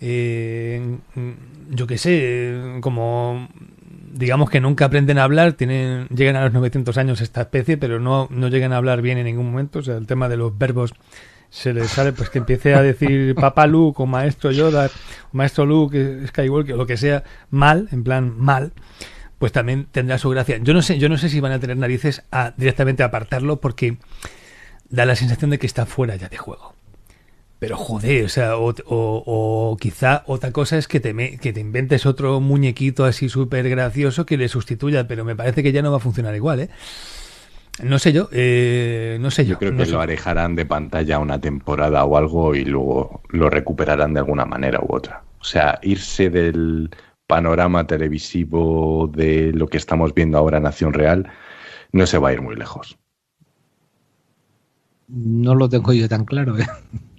Eh, 0.00 0.98
yo 1.70 1.88
qué 1.88 1.98
sé, 1.98 2.78
como 2.80 3.48
digamos 4.12 4.50
que 4.50 4.60
nunca 4.60 4.84
aprenden 4.84 5.18
a 5.18 5.24
hablar, 5.24 5.54
tienen, 5.54 6.06
llegan 6.14 6.36
a 6.36 6.44
los 6.44 6.52
900 6.52 6.96
años 6.96 7.20
esta 7.20 7.40
especie, 7.40 7.76
pero 7.76 7.98
no, 7.98 8.28
no 8.30 8.46
llegan 8.46 8.72
a 8.72 8.76
hablar 8.76 9.02
bien 9.02 9.18
en 9.18 9.24
ningún 9.24 9.50
momento. 9.50 9.80
O 9.80 9.82
sea, 9.82 9.96
el 9.96 10.06
tema 10.06 10.28
de 10.28 10.36
los 10.36 10.56
verbos 10.56 10.94
se 11.52 11.74
les 11.74 11.90
sale, 11.90 12.14
pues 12.14 12.30
que 12.30 12.38
empiece 12.38 12.74
a 12.74 12.80
decir 12.80 13.34
papá 13.34 13.66
Luke 13.66 14.02
o 14.02 14.06
maestro 14.06 14.50
Yoda, 14.52 14.90
o 15.32 15.36
maestro 15.36 15.66
Luke, 15.66 16.26
Skywalker, 16.28 16.74
o 16.74 16.78
lo 16.78 16.86
que 16.86 16.96
sea, 16.96 17.24
mal, 17.50 17.88
en 17.92 18.02
plan 18.02 18.34
mal, 18.38 18.72
pues 19.38 19.52
también 19.52 19.86
tendrá 19.92 20.16
su 20.16 20.30
gracia. 20.30 20.56
Yo 20.62 20.72
no 20.72 20.80
sé, 20.80 20.98
yo 20.98 21.10
no 21.10 21.18
sé 21.18 21.28
si 21.28 21.40
van 21.40 21.52
a 21.52 21.60
tener 21.60 21.76
narices 21.76 22.22
a 22.32 22.54
directamente 22.56 23.02
apartarlo 23.02 23.60
porque 23.60 23.98
da 24.88 25.04
la 25.04 25.14
sensación 25.14 25.50
de 25.50 25.58
que 25.58 25.66
está 25.66 25.84
fuera 25.84 26.16
ya 26.16 26.30
de 26.30 26.38
juego. 26.38 26.74
Pero 27.58 27.76
joder, 27.76 28.24
o 28.24 28.28
sea, 28.30 28.56
o, 28.56 29.76
quizá 29.78 30.24
otra 30.26 30.52
cosa 30.52 30.78
es 30.78 30.88
que 30.88 31.00
te, 31.00 31.36
que 31.36 31.52
te 31.52 31.60
inventes 31.60 32.06
otro 32.06 32.40
muñequito 32.40 33.04
así 33.04 33.28
súper 33.28 33.68
gracioso 33.68 34.24
que 34.24 34.38
le 34.38 34.48
sustituya, 34.48 35.06
pero 35.06 35.26
me 35.26 35.36
parece 35.36 35.62
que 35.62 35.70
ya 35.70 35.82
no 35.82 35.90
va 35.90 35.98
a 35.98 36.00
funcionar 36.00 36.34
igual, 36.34 36.60
¿eh? 36.60 36.70
No 37.82 37.98
sé 37.98 38.12
yo, 38.12 38.28
eh, 38.32 39.16
no 39.20 39.30
sé 39.30 39.44
yo. 39.44 39.52
Yo 39.52 39.58
creo 39.58 39.76
que 39.76 39.86
lo 39.86 40.00
alejarán 40.00 40.54
de 40.56 40.66
pantalla 40.66 41.18
una 41.18 41.40
temporada 41.40 42.04
o 42.04 42.16
algo 42.16 42.54
y 42.54 42.64
luego 42.64 43.22
lo 43.30 43.48
recuperarán 43.48 44.12
de 44.12 44.20
alguna 44.20 44.44
manera 44.44 44.80
u 44.80 44.94
otra. 44.94 45.24
O 45.40 45.44
sea, 45.44 45.78
irse 45.82 46.28
del 46.28 46.90
panorama 47.26 47.86
televisivo 47.86 49.10
de 49.12 49.52
lo 49.54 49.68
que 49.68 49.78
estamos 49.78 50.14
viendo 50.14 50.36
ahora 50.36 50.58
en 50.58 50.66
Acción 50.66 50.92
Real 50.92 51.30
no 51.92 52.06
se 52.06 52.18
va 52.18 52.28
a 52.28 52.32
ir 52.34 52.42
muy 52.42 52.56
lejos. 52.56 52.98
No 55.08 55.54
lo 55.54 55.68
tengo 55.68 55.92
yo 55.92 56.08
tan 56.08 56.24
claro. 56.24 56.58
¿eh? 56.58 56.66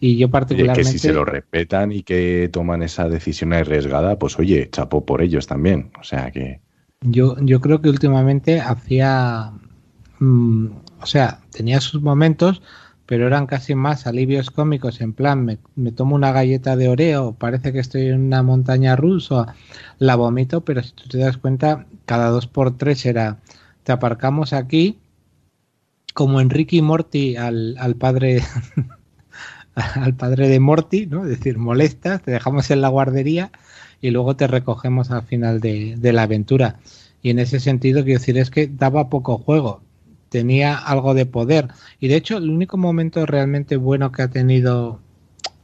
Y 0.00 0.16
yo 0.16 0.30
particularmente... 0.30 0.82
que 0.82 0.92
si 0.92 0.98
se 0.98 1.12
lo 1.12 1.24
respetan 1.24 1.90
y 1.90 2.04
que 2.04 2.48
toman 2.52 2.84
esa 2.84 3.08
decisión 3.08 3.52
arriesgada, 3.52 4.16
pues 4.16 4.38
oye, 4.38 4.68
chapó 4.70 5.04
por 5.04 5.22
ellos 5.22 5.48
también. 5.48 5.90
O 5.98 6.04
sea 6.04 6.30
que... 6.30 6.60
Yo, 7.00 7.36
yo 7.40 7.60
creo 7.60 7.80
que 7.80 7.88
últimamente 7.88 8.60
hacía... 8.60 9.52
Mm, 10.20 10.68
o 11.00 11.06
sea, 11.06 11.40
tenía 11.50 11.80
sus 11.80 12.02
momentos, 12.02 12.62
pero 13.06 13.26
eran 13.26 13.46
casi 13.46 13.74
más 13.74 14.06
alivios 14.06 14.50
cómicos, 14.50 15.00
en 15.00 15.12
plan, 15.12 15.44
me, 15.44 15.58
me, 15.76 15.92
tomo 15.92 16.14
una 16.14 16.32
galleta 16.32 16.76
de 16.76 16.88
Oreo, 16.88 17.32
parece 17.32 17.72
que 17.72 17.78
estoy 17.78 18.08
en 18.08 18.26
una 18.26 18.42
montaña 18.42 18.96
rusa, 18.96 19.54
la 19.98 20.16
vomito, 20.16 20.62
pero 20.62 20.82
si 20.82 20.92
tú 20.92 21.08
te 21.08 21.18
das 21.18 21.38
cuenta, 21.38 21.86
cada 22.06 22.30
dos 22.30 22.46
por 22.46 22.76
tres 22.76 23.06
era, 23.06 23.38
te 23.84 23.92
aparcamos 23.92 24.52
aquí, 24.52 24.98
como 26.14 26.40
Enrique 26.40 26.76
y 26.76 26.82
Morty 26.82 27.36
al, 27.36 27.76
al 27.78 27.94
padre 27.94 28.42
al 29.94 30.14
padre 30.14 30.48
de 30.48 30.60
Morty, 30.60 31.06
¿no? 31.06 31.24
Es 31.24 31.30
decir, 31.30 31.58
molestas, 31.58 32.22
te 32.22 32.30
dejamos 32.30 32.70
en 32.70 32.80
la 32.80 32.88
guardería 32.88 33.50
y 34.00 34.10
luego 34.10 34.36
te 34.36 34.46
recogemos 34.46 35.10
al 35.10 35.22
final 35.22 35.60
de, 35.60 35.96
la 36.12 36.22
aventura. 36.22 36.76
Y 37.22 37.30
en 37.30 37.38
ese 37.38 37.60
sentido, 37.60 38.04
quiero 38.04 38.20
decir, 38.20 38.38
es 38.38 38.50
que 38.50 38.68
daba 38.68 39.08
poco 39.08 39.38
juego, 39.38 39.82
tenía 40.28 40.76
algo 40.76 41.14
de 41.14 41.26
poder. 41.26 41.68
Y 42.00 42.08
de 42.08 42.16
hecho, 42.16 42.38
el 42.38 42.50
único 42.50 42.76
momento 42.76 43.26
realmente 43.26 43.76
bueno 43.76 44.12
que 44.12 44.22
ha 44.22 44.28
tenido 44.28 45.00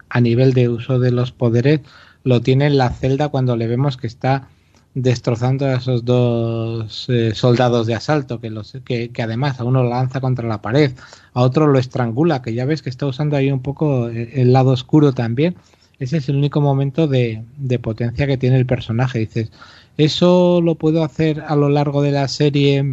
a 0.08 0.20
nivel 0.20 0.52
de 0.52 0.68
uso 0.68 0.98
de 0.98 1.10
los 1.10 1.32
poderes 1.32 1.80
lo 2.22 2.40
tiene 2.40 2.66
en 2.66 2.78
la 2.78 2.90
celda 2.90 3.28
cuando 3.28 3.56
le 3.56 3.66
vemos 3.66 3.96
que 3.96 4.06
está 4.06 4.48
destrozando 4.94 5.66
a 5.66 5.74
esos 5.74 6.04
dos 6.04 7.06
eh, 7.08 7.34
soldados 7.34 7.86
de 7.86 7.94
asalto 7.94 8.40
que, 8.40 8.48
los, 8.48 8.78
que, 8.84 9.10
además 9.20 9.58
a 9.58 9.64
uno 9.64 9.82
lo 9.82 9.90
lanza 9.90 10.20
contra 10.20 10.48
la 10.48 10.62
pared, 10.62 10.92
a 11.32 11.42
otro 11.42 11.66
lo 11.66 11.78
estrangula, 11.78 12.42
que 12.42 12.54
ya 12.54 12.64
ves 12.64 12.80
que 12.80 12.90
está 12.90 13.06
usando 13.06 13.36
ahí 13.36 13.50
un 13.50 13.60
poco 13.60 14.08
eh, 14.08 14.30
el 14.34 14.52
lado 14.52 14.70
oscuro 14.70 15.12
también. 15.12 15.56
Ese 15.98 16.18
es 16.18 16.28
el 16.28 16.36
único 16.36 16.60
momento 16.60 17.06
de, 17.06 17.44
de 17.56 17.78
potencia 17.78 18.26
que 18.26 18.38
tiene 18.38 18.56
el 18.56 18.66
personaje. 18.66 19.20
Dices, 19.20 19.50
¿eso 19.96 20.60
lo 20.60 20.76
puedo 20.76 21.04
hacer 21.04 21.42
a 21.46 21.56
lo 21.56 21.68
largo 21.68 22.02
de 22.02 22.12
la 22.12 22.28
serie 22.28 22.84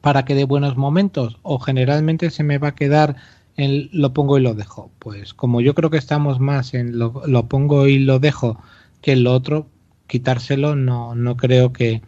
para 0.00 0.24
que 0.24 0.34
dé 0.34 0.44
buenos 0.44 0.76
momentos? 0.76 1.38
¿O 1.42 1.58
generalmente 1.58 2.30
se 2.30 2.42
me 2.42 2.58
va 2.58 2.68
a 2.68 2.74
quedar 2.74 3.16
en 3.56 3.88
lo 3.92 4.12
pongo 4.12 4.38
y 4.38 4.42
lo 4.42 4.54
dejo? 4.54 4.90
Pues 4.98 5.34
como 5.34 5.60
yo 5.60 5.74
creo 5.74 5.90
que 5.90 5.98
estamos 5.98 6.40
más 6.40 6.74
en 6.74 6.98
lo, 6.98 7.48
pongo 7.48 7.86
y 7.86 7.98
lo 7.98 8.18
dejo 8.18 8.60
que 9.02 9.12
en 9.12 9.24
lo 9.24 9.32
otro, 9.32 9.68
quitárselo 10.06 10.76
no, 10.76 11.14
no 11.14 11.36
creo 11.36 11.72
que 11.72 12.02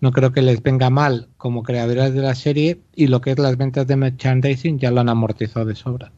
no 0.00 0.10
creo 0.10 0.32
que 0.32 0.42
les 0.42 0.62
venga 0.62 0.90
mal 0.90 1.28
como 1.36 1.62
creadores 1.62 2.12
de 2.12 2.20
la 2.20 2.34
serie 2.34 2.80
y 2.94 3.06
lo 3.06 3.20
que 3.20 3.30
es 3.30 3.38
las 3.38 3.56
ventas 3.56 3.86
de 3.86 3.96
merchandising 3.96 4.78
ya 4.78 4.90
lo 4.90 5.00
han 5.00 5.08
amortizado 5.08 5.66
de 5.66 5.76
sobra. 5.76 6.10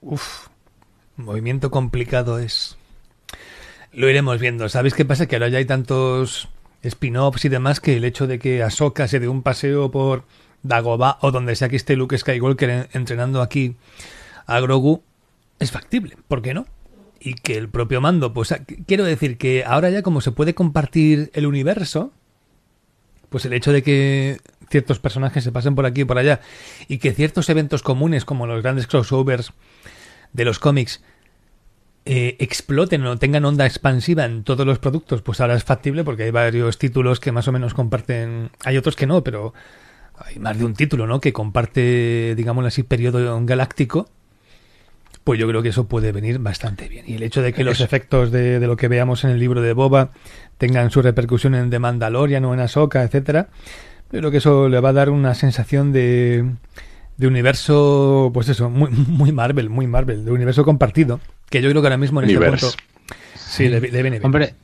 Uf, 0.00 0.48
movimiento 1.16 1.70
complicado 1.70 2.38
es. 2.38 2.76
Lo 3.92 4.08
iremos 4.08 4.40
viendo. 4.40 4.68
¿Sabéis 4.68 4.94
qué 4.94 5.04
pasa? 5.04 5.26
Que 5.26 5.36
ahora 5.36 5.48
ya 5.48 5.58
hay 5.58 5.64
tantos 5.64 6.48
spin-offs 6.82 7.44
y 7.44 7.48
demás 7.48 7.80
que 7.80 7.96
el 7.96 8.04
hecho 8.04 8.26
de 8.26 8.38
que 8.38 8.62
Ahsoka 8.62 9.08
se 9.08 9.20
dé 9.20 9.28
un 9.28 9.42
paseo 9.42 9.90
por 9.90 10.24
Dagobah 10.62 11.18
o 11.20 11.30
donde 11.30 11.56
sea 11.56 11.68
que 11.68 11.76
esté 11.76 11.96
Luke 11.96 12.16
Skywalker 12.16 12.88
entrenando 12.92 13.42
aquí 13.42 13.76
a 14.46 14.60
Grogu 14.60 15.02
es 15.58 15.70
factible. 15.70 16.16
¿Por 16.28 16.42
qué 16.42 16.54
no? 16.54 16.66
y 17.20 17.34
que 17.34 17.56
el 17.56 17.68
propio 17.68 18.00
mando, 18.00 18.32
pues 18.32 18.54
quiero 18.86 19.04
decir 19.04 19.38
que 19.38 19.64
ahora 19.64 19.90
ya 19.90 20.02
como 20.02 20.20
se 20.20 20.32
puede 20.32 20.54
compartir 20.54 21.30
el 21.34 21.46
universo, 21.46 22.12
pues 23.28 23.44
el 23.44 23.52
hecho 23.52 23.72
de 23.72 23.82
que 23.82 24.38
ciertos 24.70 24.98
personajes 24.98 25.44
se 25.44 25.52
pasen 25.52 25.74
por 25.74 25.86
aquí 25.86 26.02
y 26.02 26.04
por 26.04 26.18
allá 26.18 26.40
y 26.86 26.98
que 26.98 27.12
ciertos 27.12 27.48
eventos 27.48 27.82
comunes 27.82 28.24
como 28.24 28.46
los 28.46 28.62
grandes 28.62 28.86
crossovers 28.86 29.52
de 30.32 30.44
los 30.44 30.58
cómics 30.58 31.02
eh, 32.10 32.36
exploten 32.38 33.04
o 33.04 33.18
tengan 33.18 33.44
onda 33.44 33.66
expansiva 33.66 34.24
en 34.24 34.42
todos 34.42 34.64
los 34.64 34.78
productos, 34.78 35.20
pues 35.20 35.42
ahora 35.42 35.54
es 35.54 35.62
factible 35.62 36.04
porque 36.04 36.22
hay 36.22 36.30
varios 36.30 36.78
títulos 36.78 37.20
que 37.20 37.32
más 37.32 37.48
o 37.48 37.52
menos 37.52 37.74
comparten, 37.74 38.50
hay 38.64 38.78
otros 38.78 38.96
que 38.96 39.06
no, 39.06 39.22
pero 39.22 39.52
hay 40.16 40.38
más 40.38 40.56
de 40.56 40.64
un 40.64 40.72
título, 40.72 41.06
¿no? 41.06 41.20
Que 41.20 41.34
comparte, 41.34 42.32
digamos 42.34 42.64
así, 42.64 42.82
periodo 42.82 43.38
galáctico 43.44 44.08
pues 45.22 45.38
yo 45.38 45.46
creo 45.46 45.60
que 45.60 45.68
eso 45.68 45.88
puede 45.88 46.10
venir 46.10 46.38
bastante 46.38 46.88
bien. 46.88 47.04
Y 47.06 47.16
el 47.16 47.22
hecho 47.22 47.42
de 47.42 47.52
que 47.52 47.62
los 47.62 47.82
efectos 47.82 48.32
de, 48.32 48.58
lo 48.60 48.78
que 48.78 48.88
veamos 48.88 49.24
en 49.24 49.30
el 49.30 49.38
libro 49.38 49.60
de 49.60 49.74
Boba 49.74 50.12
tengan 50.56 50.90
su 50.90 51.02
repercusión 51.02 51.54
en 51.54 51.68
The 51.68 51.78
Mandalorian 51.78 52.46
o 52.46 52.54
en 52.54 52.60
Ahsoka, 52.60 53.02
etcétera, 53.02 53.48
yo 54.10 54.20
creo 54.20 54.30
que 54.30 54.38
eso 54.38 54.70
le 54.70 54.80
va 54.80 54.88
a 54.88 54.94
dar 54.94 55.10
una 55.10 55.34
sensación 55.34 55.92
de, 55.92 56.52
de 57.18 57.26
universo, 57.26 58.30
pues 58.32 58.48
eso, 58.48 58.70
muy, 58.70 58.88
muy 58.90 59.30
Marvel, 59.30 59.68
muy 59.68 59.86
Marvel, 59.86 60.24
de 60.24 60.30
universo 60.30 60.64
compartido, 60.64 61.20
que 61.50 61.62
yo 61.62 61.70
creo 61.70 61.82
que 61.82 61.86
ahora 61.86 61.96
mismo 61.96 62.22
en 62.22 62.30
este 62.30 62.46
punto... 62.46 62.70
Sí, 63.36 63.68
le, 63.68 63.80
viene 63.80 64.10
bien. 64.10 64.24
Hombre, 64.24 64.54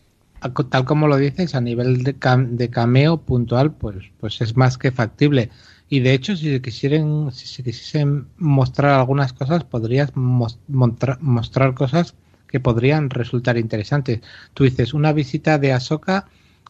tal 0.71 0.85
como 0.85 1.09
lo 1.09 1.17
dices, 1.17 1.55
a 1.55 1.61
nivel 1.61 2.05
de, 2.05 2.15
de 2.49 2.71
cameo 2.71 3.19
puntual, 3.19 3.73
pues, 3.73 3.97
pues 4.21 4.41
es 4.41 4.57
más 4.57 4.77
que 4.77 4.93
factible. 4.93 5.51
Y 5.89 6.01
de 6.01 6.13
hecho, 6.13 6.37
si 6.37 6.61
quisieran, 6.61 7.31
si 7.33 7.47
se 7.47 7.63
quisiesen 7.63 8.27
mostrar 8.37 8.99
algunas 8.99 9.33
cosas, 9.33 9.65
podrías 9.65 10.13
mostrar 10.15 11.75
cosas 11.75 12.15
que 12.49 12.61
podrían 12.61 13.11
resultar 13.11 13.57
interesantes. 13.57 14.21
Tú 14.55 14.65
dices 14.65 14.95
una 14.95 15.13
visita 15.13 15.59
de 15.59 15.73
Ahsoka 15.73 16.27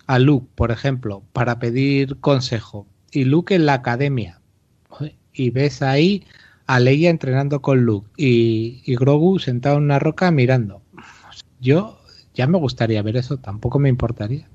a 0.07 0.19
Luke, 0.19 0.49
por 0.55 0.71
ejemplo, 0.71 1.23
para 1.33 1.59
pedir 1.59 2.19
consejo, 2.21 2.87
y 3.11 3.25
Luke 3.25 3.55
en 3.55 3.67
la 3.67 3.75
academia, 3.75 4.41
y 5.33 5.51
ves 5.51 5.83
ahí 5.83 6.25
a 6.67 6.81
Leia 6.81 7.11
entrenando 7.11 7.61
con 7.61 7.85
Luke 7.85 8.09
y, 8.17 8.83
y 8.85 8.97
Grogu 8.97 9.39
sentado 9.39 9.79
en 9.79 9.85
una 9.85 9.99
roca 9.99 10.31
mirando. 10.31 10.83
Yo 11.61 11.99
ya 12.35 12.47
me 12.47 12.59
gustaría 12.59 13.03
ver 13.03 13.17
eso, 13.17 13.37
tampoco 13.37 13.79
me 13.79 13.89
importaría. 13.89 14.49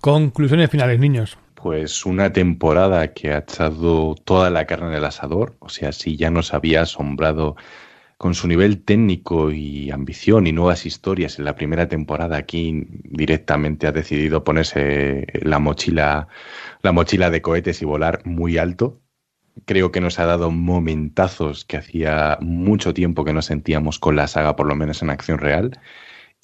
Conclusiones 0.00 0.70
finales, 0.70 0.98
niños 0.98 1.38
pues 1.62 2.04
una 2.04 2.32
temporada 2.32 3.12
que 3.14 3.32
ha 3.32 3.38
echado 3.38 4.16
toda 4.24 4.50
la 4.50 4.66
carne 4.66 4.88
en 4.88 4.94
el 4.94 5.04
asador, 5.04 5.54
o 5.60 5.68
sea, 5.68 5.92
si 5.92 6.16
ya 6.16 6.28
nos 6.28 6.54
había 6.54 6.82
asombrado 6.82 7.54
con 8.18 8.34
su 8.34 8.48
nivel 8.48 8.82
técnico 8.84 9.52
y 9.52 9.90
ambición 9.90 10.46
y 10.46 10.52
nuevas 10.52 10.86
historias 10.86 11.38
en 11.38 11.44
la 11.44 11.54
primera 11.54 11.88
temporada, 11.88 12.36
aquí 12.36 12.86
directamente 13.04 13.86
ha 13.86 13.92
decidido 13.92 14.44
ponerse 14.44 15.26
la 15.42 15.58
mochila, 15.60 16.28
la 16.82 16.92
mochila 16.92 17.30
de 17.30 17.42
cohetes 17.42 17.82
y 17.82 17.84
volar 17.84 18.22
muy 18.24 18.58
alto. 18.58 19.00
Creo 19.64 19.92
que 19.92 20.00
nos 20.00 20.18
ha 20.18 20.26
dado 20.26 20.50
momentazos 20.50 21.64
que 21.64 21.76
hacía 21.76 22.38
mucho 22.40 22.94
tiempo 22.94 23.24
que 23.24 23.32
no 23.32 23.42
sentíamos 23.42 23.98
con 23.98 24.16
la 24.16 24.26
saga, 24.26 24.56
por 24.56 24.66
lo 24.66 24.74
menos 24.74 25.02
en 25.02 25.10
acción 25.10 25.38
real. 25.38 25.78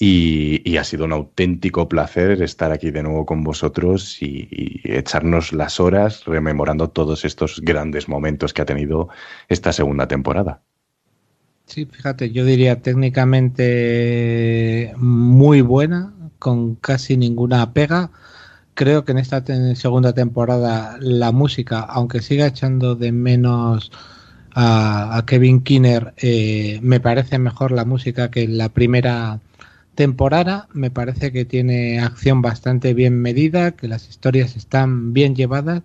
Y, 0.00 0.76
ha 0.76 0.84
sido 0.84 1.06
un 1.06 1.12
auténtico 1.12 1.88
placer 1.88 2.40
estar 2.40 2.70
aquí 2.70 2.92
de 2.92 3.02
nuevo 3.02 3.26
con 3.26 3.42
vosotros 3.42 4.22
y, 4.22 4.80
echarnos 4.84 5.52
las 5.52 5.80
horas 5.80 6.24
rememorando 6.24 6.90
todos 6.90 7.24
estos 7.24 7.60
grandes 7.60 8.08
momentos 8.08 8.52
que 8.52 8.62
ha 8.62 8.66
tenido 8.66 9.08
esta 9.48 9.72
segunda 9.72 10.06
temporada. 10.06 10.62
Sí, 11.66 11.86
fíjate, 11.86 12.30
yo 12.30 12.44
diría 12.44 12.80
técnicamente 12.80 14.94
muy 14.96 15.62
buena, 15.62 16.14
con 16.38 16.76
casi 16.76 17.16
ninguna 17.16 17.72
pega. 17.72 18.12
Creo 18.78 19.04
que 19.04 19.10
en 19.10 19.18
esta 19.18 19.42
segunda 19.74 20.12
temporada 20.12 20.98
la 21.00 21.32
música, 21.32 21.80
aunque 21.80 22.22
siga 22.22 22.46
echando 22.46 22.94
de 22.94 23.10
menos 23.10 23.90
a, 24.54 25.24
Kevin 25.26 25.62
Kinner, 25.62 26.14
eh, 26.16 26.78
me 26.80 27.00
parece 27.00 27.40
mejor 27.40 27.72
la 27.72 27.84
música 27.84 28.30
que 28.30 28.46
la 28.46 28.68
primera 28.68 29.40
temporada. 29.96 30.68
Me 30.74 30.92
parece 30.92 31.32
que 31.32 31.44
tiene 31.44 31.98
acción 31.98 32.40
bastante 32.40 32.94
bien 32.94 33.20
medida, 33.20 33.72
que 33.72 33.88
las 33.88 34.08
historias 34.08 34.54
están 34.54 35.12
bien 35.12 35.34
llevadas 35.34 35.82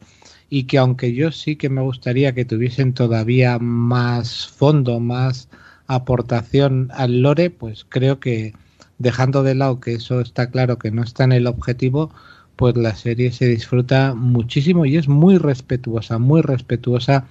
y 0.52 0.66
que 0.66 0.78
aunque 0.78 1.16
yo 1.16 1.32
sí 1.32 1.56
que 1.56 1.70
me 1.70 1.82
gustaría 1.82 2.36
que 2.36 2.46
tuviesen 2.46 2.94
todavía 2.94 3.58
más 3.58 4.48
fondo, 4.48 5.00
más 5.00 5.50
aportación 5.88 6.92
al 6.94 7.24
lore, 7.24 7.50
pues 7.50 7.88
creo 7.90 8.20
que 8.20 8.54
dejando 9.00 9.42
de 9.42 9.56
lado 9.56 9.80
que 9.80 9.94
eso 9.96 10.22
está 10.22 10.52
claro 10.52 10.78
que 10.78 10.92
no 10.92 11.02
está 11.02 11.24
en 11.24 11.32
el 11.32 11.48
objetivo, 11.48 12.12
pues 12.56 12.78
la 12.78 12.96
serie 12.96 13.32
se 13.32 13.48
disfruta 13.48 14.14
muchísimo 14.14 14.86
y 14.86 14.98
es 14.98 15.08
muy 15.08 15.38
respetuosa, 15.38 16.20
muy 16.20 16.42
respetuosa 16.42 17.26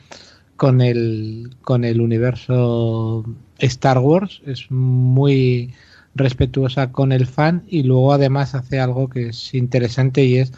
con 0.56 0.80
el 0.80 1.56
con 1.62 1.84
el 1.84 2.00
universo 2.00 3.24
Star 3.58 3.98
Wars, 3.98 4.42
es 4.46 4.70
muy 4.70 5.72
respetuosa 6.14 6.92
con 6.92 7.12
el 7.12 7.26
fan 7.26 7.62
y 7.68 7.82
luego 7.84 8.12
además 8.12 8.54
hace 8.54 8.80
algo 8.80 9.08
que 9.08 9.28
es 9.28 9.54
interesante 9.54 10.24
y 10.24 10.36
es 10.36 10.52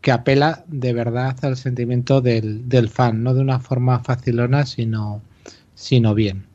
que 0.00 0.12
apela 0.12 0.64
de 0.68 0.92
verdad 0.92 1.36
al 1.42 1.56
sentimiento 1.56 2.20
del, 2.20 2.68
del 2.68 2.88
fan, 2.88 3.22
no 3.22 3.34
de 3.34 3.40
una 3.40 3.58
forma 3.58 3.98
facilona, 4.00 4.64
sino, 4.64 5.22
sino 5.74 6.14
bien. 6.14 6.46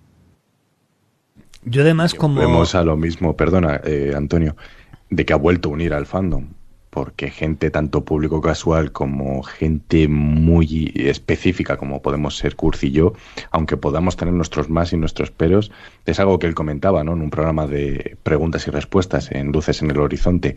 Yo 1.66 1.82
además 1.82 2.14
como... 2.14 2.40
Vemos 2.40 2.76
a 2.76 2.84
lo 2.84 2.98
mismo, 2.98 3.36
perdona, 3.36 3.82
eh, 3.84 4.14
Antonio, 4.16 4.56
de 5.10 5.26
que 5.26 5.34
ha 5.34 5.38
vuelto 5.38 5.70
a 5.70 5.74
unir 5.74 5.94
al 5.94 6.06
fandom, 6.06 6.48
porque 6.94 7.32
gente, 7.32 7.72
tanto 7.72 8.06
público 8.06 8.40
casual 8.40 8.92
como 8.92 9.42
gente 9.42 10.08
muy 10.08 10.94
específica 10.96 11.76
como 11.76 12.04
podemos 12.04 12.38
ser 12.38 12.56
Curzi 12.56 12.88
y 12.88 12.92
yo, 12.92 13.14
aunque 13.50 13.78
podamos 13.78 14.16
tener 14.16 14.36
nuestros 14.36 14.70
más 14.70 14.94
y 14.94 14.98
nuestros 14.98 15.32
peros, 15.32 15.72
es 16.06 16.20
algo 16.20 16.38
que 16.38 16.46
él 16.46 16.54
comentaba, 16.54 17.04
¿no? 17.04 17.14
En 17.14 17.24
un 17.24 17.32
programa 17.32 17.66
de 17.66 18.16
preguntas 18.22 18.68
y 18.68 18.70
respuestas 18.70 19.32
en 19.32 19.52
Luces 19.52 19.82
en 19.82 19.90
el 19.90 20.00
Horizonte, 20.00 20.56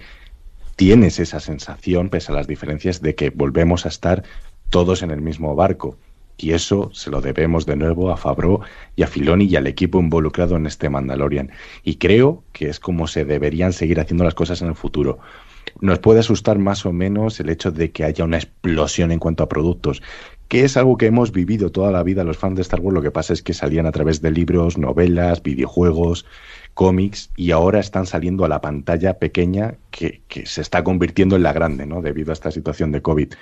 tienes 0.76 1.18
esa 1.20 1.40
sensación, 1.40 2.10
pese 2.10 2.32
a 2.32 2.34
las 2.34 2.46
diferencias, 2.46 3.00
de 3.00 3.14
que 3.14 3.30
volvemos 3.30 3.86
a 3.86 3.88
estar 3.88 4.22
todos 4.68 5.02
en 5.02 5.10
el 5.10 5.22
mismo 5.22 5.54
barco. 5.54 5.96
Y 6.36 6.52
eso 6.52 6.90
se 6.92 7.08
lo 7.08 7.22
debemos 7.22 7.64
de 7.64 7.76
nuevo 7.76 8.10
a 8.10 8.18
Fabro 8.18 8.60
y 8.94 9.04
a 9.04 9.06
Filoni 9.06 9.46
y 9.46 9.56
al 9.56 9.66
equipo 9.66 9.98
involucrado 10.00 10.56
en 10.56 10.66
este 10.66 10.90
Mandalorian. 10.90 11.50
Y 11.82 11.94
creo 11.94 12.44
que 12.52 12.68
es 12.68 12.78
como 12.78 13.06
se 13.06 13.24
deberían 13.24 13.72
seguir 13.72 14.00
haciendo 14.00 14.24
las 14.24 14.34
cosas 14.34 14.60
en 14.60 14.68
el 14.68 14.74
futuro. 14.74 15.18
Nos 15.80 15.98
puede 15.98 16.20
asustar 16.20 16.58
más 16.58 16.86
o 16.86 16.92
menos 16.92 17.38
el 17.40 17.50
hecho 17.50 17.70
de 17.70 17.90
que 17.90 18.04
haya 18.04 18.24
una 18.24 18.38
explosión 18.38 19.12
en 19.12 19.18
cuanto 19.18 19.42
a 19.42 19.48
productos, 19.48 20.02
que 20.48 20.64
es 20.64 20.76
algo 20.76 20.96
que 20.96 21.06
hemos 21.06 21.32
vivido 21.32 21.70
toda 21.70 21.90
la 21.90 22.02
vida 22.02 22.24
los 22.24 22.38
fans 22.38 22.56
de 22.56 22.62
Star 22.62 22.80
Wars. 22.80 22.94
Lo 22.94 23.02
que 23.02 23.10
pasa 23.10 23.32
es 23.32 23.42
que 23.42 23.52
salían 23.52 23.86
a 23.86 23.92
través 23.92 24.22
de 24.22 24.30
libros, 24.30 24.78
novelas, 24.78 25.42
videojuegos, 25.42 26.24
cómics 26.76 27.30
y 27.36 27.50
ahora 27.52 27.80
están 27.80 28.06
saliendo 28.06 28.44
a 28.44 28.48
la 28.48 28.60
pantalla 28.60 29.18
pequeña 29.18 29.76
que, 29.90 30.22
se 30.44 30.60
está 30.60 30.84
convirtiendo 30.84 31.34
en 31.34 31.42
la 31.42 31.52
grande, 31.52 31.86
¿no? 31.86 32.02
Debido 32.02 32.30
a 32.30 32.34
esta 32.34 32.50
situación 32.50 32.92
de 32.92 33.02
COVID. 33.02 33.32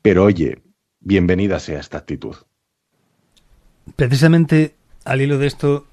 Pero 0.00 0.24
oye, 0.24 0.62
bienvenida 1.00 1.58
sea 1.58 1.80
esta 1.80 1.98
actitud. 1.98 2.36
Precisamente 3.96 4.74
al 5.04 5.20
hilo 5.20 5.38
de 5.38 5.48
esto, 5.48 5.86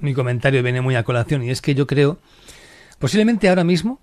mi 0.00 0.14
comentario 0.14 0.62
viene 0.62 0.80
muy 0.80 0.94
a 0.96 1.04
colación 1.04 1.42
y 1.42 1.50
es 1.50 1.60
que 1.60 1.74
yo 1.74 1.86
creo, 1.86 2.18
posiblemente 2.98 3.48
ahora 3.48 3.64
mismo, 3.64 4.00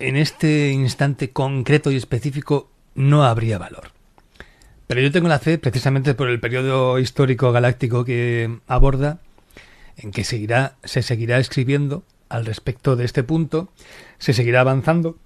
en 0.00 0.16
este 0.16 0.70
instante 0.70 1.30
concreto 1.30 1.90
y 1.90 1.96
específico, 1.96 2.70
no 2.94 3.24
habría 3.24 3.58
valor. 3.58 3.92
Pero 4.86 5.00
yo 5.00 5.12
tengo 5.12 5.28
la 5.28 5.38
fe, 5.38 5.58
precisamente 5.58 6.14
por 6.14 6.28
el 6.28 6.40
periodo 6.40 6.98
histórico 6.98 7.52
galáctico 7.52 8.04
que 8.04 8.58
aborda, 8.66 9.20
en 9.96 10.10
que 10.10 10.24
seguirá, 10.24 10.74
se 10.82 11.02
seguirá 11.02 11.38
escribiendo 11.38 12.02
al 12.28 12.46
respecto 12.46 12.96
de 12.96 13.04
este 13.04 13.22
punto, 13.22 13.68
se 14.18 14.32
seguirá 14.32 14.62
avanzando, 14.62 15.16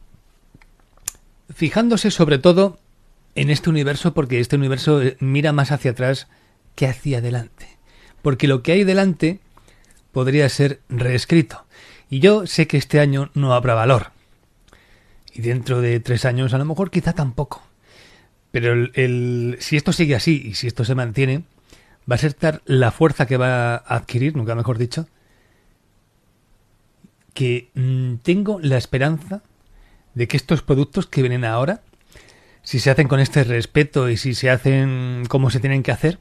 fijándose 1.54 2.10
sobre 2.10 2.38
todo 2.38 2.78
en 3.34 3.50
este 3.50 3.70
universo 3.70 4.14
porque 4.14 4.40
este 4.40 4.56
universo 4.56 5.02
eh, 5.02 5.16
mira 5.20 5.52
más 5.52 5.72
hacia 5.72 5.92
atrás 5.92 6.28
que 6.74 6.86
hacia 6.86 7.18
adelante. 7.18 7.68
Porque 8.22 8.48
lo 8.48 8.62
que 8.62 8.72
hay 8.72 8.84
delante 8.84 9.40
podría 10.12 10.48
ser 10.48 10.80
reescrito. 10.88 11.64
Y 12.10 12.20
yo 12.20 12.46
sé 12.46 12.66
que 12.66 12.76
este 12.76 13.00
año 13.00 13.30
no 13.34 13.54
habrá 13.54 13.74
valor. 13.74 14.13
Y 15.34 15.42
dentro 15.42 15.80
de 15.80 16.00
tres 16.00 16.24
años 16.24 16.54
a 16.54 16.58
lo 16.58 16.64
mejor 16.64 16.90
quizá 16.90 17.12
tampoco. 17.12 17.62
Pero 18.50 18.72
el, 18.72 19.56
si 19.60 19.76
esto 19.76 19.92
sigue 19.92 20.14
así 20.14 20.42
y 20.46 20.54
si 20.54 20.68
esto 20.68 20.84
se 20.84 20.94
mantiene, 20.94 21.44
va 22.10 22.14
a 22.14 22.18
ser 22.18 22.34
tal 22.34 22.62
la 22.64 22.92
fuerza 22.92 23.26
que 23.26 23.36
va 23.36 23.74
a 23.74 23.96
adquirir, 23.96 24.36
nunca 24.36 24.54
mejor 24.54 24.78
dicho, 24.78 25.08
que 27.34 27.70
mm, 27.74 28.16
tengo 28.22 28.60
la 28.60 28.78
esperanza 28.78 29.42
de 30.14 30.28
que 30.28 30.36
estos 30.36 30.62
productos 30.62 31.06
que 31.06 31.20
vienen 31.20 31.44
ahora 31.44 31.82
si 32.64 32.80
se 32.80 32.90
hacen 32.90 33.08
con 33.08 33.20
este 33.20 33.44
respeto 33.44 34.08
y 34.08 34.16
si 34.16 34.34
se 34.34 34.50
hacen 34.50 35.24
como 35.28 35.50
se 35.50 35.60
tienen 35.60 35.82
que 35.82 35.92
hacer, 35.92 36.18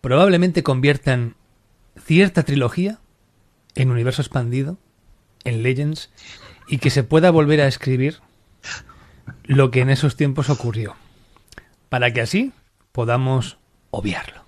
probablemente 0.00 0.62
conviertan 0.62 1.36
cierta 2.02 2.42
trilogía 2.42 2.98
en 3.74 3.90
universo 3.90 4.22
expandido, 4.22 4.78
en 5.44 5.62
Legends, 5.62 6.10
y 6.68 6.78
que 6.78 6.90
se 6.90 7.04
pueda 7.04 7.30
volver 7.30 7.60
a 7.60 7.68
escribir 7.68 8.20
lo 9.44 9.70
que 9.70 9.80
en 9.80 9.90
esos 9.90 10.16
tiempos 10.16 10.50
ocurrió, 10.50 10.96
para 11.88 12.12
que 12.12 12.20
así 12.20 12.52
podamos 12.92 13.58
obviarlo. 13.90 14.44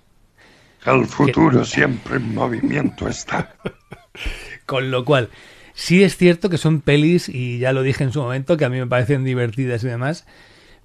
El 0.85 1.05
futuro 1.05 1.65
siempre 1.65 2.17
en 2.17 2.33
movimiento 2.33 3.07
está. 3.07 3.55
Con 4.65 4.91
lo 4.91 5.05
cual, 5.05 5.29
sí 5.73 6.03
es 6.03 6.17
cierto 6.17 6.49
que 6.49 6.57
son 6.57 6.81
pelis, 6.81 7.29
y 7.29 7.59
ya 7.59 7.73
lo 7.73 7.83
dije 7.83 8.03
en 8.03 8.13
su 8.13 8.21
momento, 8.21 8.57
que 8.57 8.65
a 8.65 8.69
mí 8.69 8.77
me 8.77 8.87
parecen 8.87 9.23
divertidas 9.23 9.83
y 9.83 9.87
demás, 9.87 10.25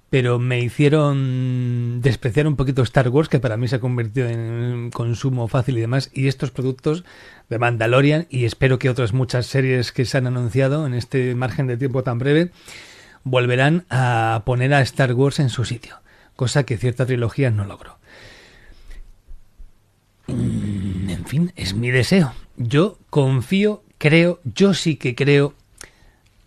pero 0.09 0.37
me 0.39 0.59
hicieron 0.59 2.01
despreciar 2.01 2.47
un 2.47 2.55
poquito 2.55 2.83
Star 2.83 3.09
Wars, 3.09 3.29
que 3.29 3.39
para 3.39 3.57
mí 3.57 3.67
se 3.67 3.77
ha 3.77 3.79
convertido 3.79 4.27
en 4.27 4.91
consumo 4.91 5.47
fácil 5.47 5.77
y 5.77 5.81
demás, 5.81 6.11
y 6.13 6.27
estos 6.27 6.51
productos 6.51 7.03
de 7.53 7.59
Mandalorian, 7.59 8.27
y 8.29 8.45
espero 8.45 8.79
que 8.79 8.89
otras 8.89 9.13
muchas 9.13 9.45
series 9.45 9.91
que 9.91 10.05
se 10.05 10.17
han 10.17 10.27
anunciado 10.27 10.87
en 10.87 10.93
este 10.93 11.35
margen 11.35 11.67
de 11.67 11.77
tiempo 11.77 12.03
tan 12.03 12.17
breve, 12.17 12.51
volverán 13.23 13.85
a 13.89 14.41
poner 14.45 14.73
a 14.73 14.81
Star 14.81 15.13
Wars 15.13 15.39
en 15.39 15.49
su 15.49 15.63
sitio, 15.63 16.01
cosa 16.35 16.63
que 16.63 16.77
cierta 16.77 17.05
trilogía 17.05 17.51
no 17.51 17.63
logró. 17.65 17.97
Mm, 20.27 21.09
en 21.09 21.25
fin, 21.25 21.53
es 21.55 21.75
mi 21.75 21.91
deseo. 21.91 22.33
Yo 22.57 22.97
confío, 23.09 23.83
creo, 23.97 24.39
yo 24.43 24.73
sí 24.73 24.95
que 24.95 25.15
creo. 25.15 25.53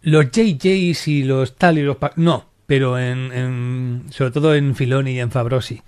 Los 0.02 0.26
JJs 0.30 1.08
y 1.08 1.22
los 1.22 1.56
tal 1.56 1.78
y 1.78 1.82
los... 1.82 1.96
No, 2.16 2.46
pero 2.66 2.98
en, 2.98 4.06
sobre 4.10 4.30
todo 4.30 4.54
en 4.54 4.74
Filoni 4.74 5.12
y 5.12 5.20
en 5.20 5.30
Fabrosi. 5.30 5.82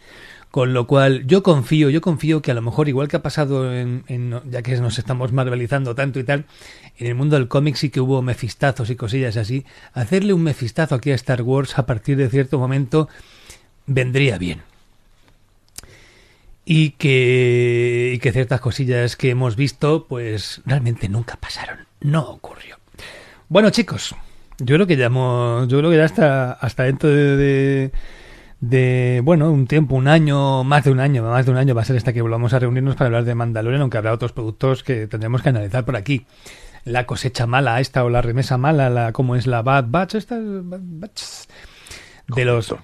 Con 0.50 0.72
lo 0.72 0.86
cual, 0.86 1.26
yo 1.26 1.42
confío, 1.42 1.90
yo 1.90 2.00
confío 2.00 2.40
que 2.40 2.50
a 2.50 2.54
lo 2.54 2.62
mejor, 2.62 2.88
igual 2.88 3.08
que 3.08 3.16
ha 3.16 3.22
pasado 3.22 3.74
en, 3.74 4.04
ya 4.50 4.62
que 4.62 4.76
nos 4.78 4.98
estamos 4.98 5.32
marvelizando 5.32 5.94
tanto 5.94 6.18
y 6.18 6.24
tal, 6.24 6.46
en 6.96 7.06
el 7.06 7.14
mundo 7.14 7.36
del 7.36 7.48
cómic 7.48 7.76
sí 7.76 7.90
que 7.90 8.00
hubo 8.00 8.22
mefistazos 8.22 8.88
y 8.88 8.96
cosillas 8.96 9.36
así. 9.36 9.66
Hacerle 9.92 10.32
un 10.32 10.42
mefistazo 10.42 10.94
aquí 10.94 11.10
a 11.10 11.14
Star 11.16 11.42
Wars 11.42 11.78
a 11.78 11.84
partir 11.84 12.16
de 12.16 12.30
cierto 12.30 12.58
momento 12.58 13.08
vendría 13.86 14.38
bien. 14.38 14.62
Y 16.64 16.90
que, 16.90 18.12
y 18.14 18.18
que 18.18 18.32
ciertas 18.32 18.60
cosillas 18.60 19.16
que 19.16 19.30
hemos 19.30 19.56
visto, 19.56 20.06
pues 20.06 20.62
realmente 20.64 21.08
nunca 21.08 21.36
pasaron. 21.36 21.86
No 22.00 22.28
ocurrió. 22.28 22.78
Bueno, 23.48 23.70
chicos, 23.70 24.14
yo 24.58 24.74
creo 24.74 24.86
que 24.86 24.96
ya 24.96 25.08
yo 25.08 25.66
creo 25.66 25.90
que 25.90 25.96
ya 25.96 26.04
hasta, 26.04 26.52
hasta 26.52 26.84
dentro 26.84 27.08
de, 27.08 27.36
de, 27.36 27.92
bueno, 28.60 29.50
un 29.50 29.66
tiempo, 29.66 29.94
un 29.94 30.08
año, 30.08 30.64
más 30.64 30.84
de 30.84 30.90
un 30.90 31.00
año, 31.00 31.22
más 31.22 31.46
de 31.46 31.52
un 31.52 31.58
año 31.58 31.74
va 31.74 31.82
a 31.82 31.84
ser 31.84 31.96
hasta 31.96 32.12
que 32.12 32.22
volvamos 32.22 32.52
a 32.52 32.58
reunirnos 32.58 32.96
para 32.96 33.06
hablar 33.06 33.24
de 33.24 33.34
Mandalorian, 33.34 33.82
aunque 33.82 33.98
habrá 33.98 34.12
otros 34.12 34.32
productos 34.32 34.82
que 34.82 35.06
tendremos 35.06 35.42
que 35.42 35.50
analizar 35.50 35.84
por 35.84 35.96
aquí. 35.96 36.26
La 36.84 37.06
cosecha 37.06 37.46
mala 37.46 37.80
esta 37.80 38.04
o 38.04 38.10
la 38.10 38.22
remesa 38.22 38.56
mala, 38.56 38.90
la 38.90 39.12
cómo 39.12 39.36
es 39.36 39.46
la 39.46 39.62
Bad 39.62 39.86
Batch, 39.88 40.14
esta, 40.14 40.38
de 40.38 42.44
los 42.44 42.74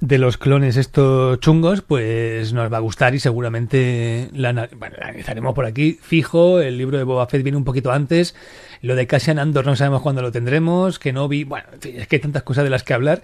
de 0.00 0.16
los 0.16 0.38
clones 0.38 0.78
estos 0.78 1.40
chungos, 1.40 1.82
pues 1.82 2.54
nos 2.54 2.72
va 2.72 2.78
a 2.78 2.80
gustar 2.80 3.14
y 3.14 3.20
seguramente 3.20 4.30
la, 4.32 4.68
bueno, 4.76 4.96
la 4.98 5.08
analizaremos 5.08 5.54
por 5.54 5.66
aquí. 5.66 5.98
Fijo, 6.00 6.60
el 6.60 6.78
libro 6.78 6.96
de 6.96 7.04
Boba 7.04 7.26
Fett 7.26 7.42
viene 7.42 7.58
un 7.58 7.64
poquito 7.64 7.92
antes. 7.92 8.34
Lo 8.80 8.96
de 8.96 9.06
Cassian 9.06 9.38
Andor 9.38 9.66
no 9.66 9.76
sabemos 9.76 10.00
cuándo 10.00 10.22
lo 10.22 10.32
tendremos. 10.32 10.98
Que 10.98 11.12
no 11.12 11.28
vi. 11.28 11.44
Bueno, 11.44 11.68
es 11.82 12.08
que 12.08 12.16
hay 12.16 12.20
tantas 12.20 12.44
cosas 12.44 12.64
de 12.64 12.70
las 12.70 12.82
que 12.82 12.94
hablar 12.94 13.22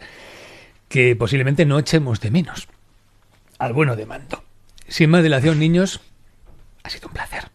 que 0.88 1.16
posiblemente 1.16 1.66
no 1.66 1.78
echemos 1.78 2.20
de 2.20 2.30
menos. 2.30 2.68
Al 3.58 3.72
bueno 3.72 3.96
de 3.96 4.06
mando. 4.06 4.42
Sin 4.88 5.10
más 5.10 5.22
dilación, 5.22 5.58
niños, 5.58 6.00
ha 6.82 6.90
sido 6.90 7.08
un 7.08 7.14
placer. 7.14 7.50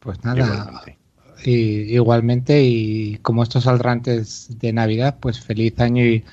Pues 0.00 0.22
nada. 0.24 0.38
Igualmente. 0.38 0.98
Y, 1.44 1.94
igualmente, 1.94 2.62
y 2.62 3.18
como 3.18 3.42
estos 3.42 3.64
saldrá 3.64 3.92
antes 3.92 4.58
de 4.58 4.72
Navidad, 4.72 5.18
pues 5.20 5.40
feliz 5.40 5.78
año 5.80 6.04
y 6.04 6.24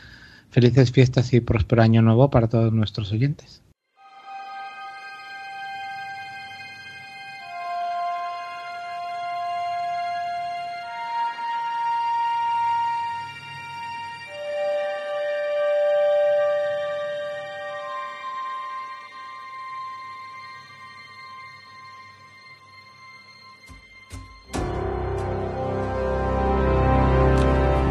felices 0.52 0.92
fiestas 0.92 1.34
y 1.34 1.42
próspero 1.42 1.82
año 1.82 2.02
nuevo 2.02 2.30
para 2.30 2.48
todos 2.48 2.72
nuestros 2.72 3.12
oyentes. 3.12 3.61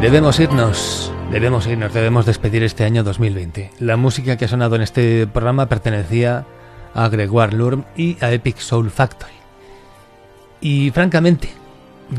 Debemos 0.01 0.39
irnos, 0.39 1.13
debemos 1.31 1.67
irnos, 1.67 1.93
debemos 1.93 2.25
despedir 2.25 2.63
este 2.63 2.85
año 2.85 3.03
2020. 3.03 3.69
La 3.77 3.97
música 3.97 4.35
que 4.35 4.45
ha 4.45 4.47
sonado 4.47 4.75
en 4.75 4.81
este 4.81 5.27
programa 5.27 5.69
pertenecía 5.69 6.43
a 6.95 7.07
Gregoire 7.07 7.55
Lurm 7.55 7.83
y 7.95 8.17
a 8.19 8.31
Epic 8.31 8.57
Soul 8.57 8.89
Factory. 8.89 9.31
Y 10.59 10.89
francamente, 10.89 11.49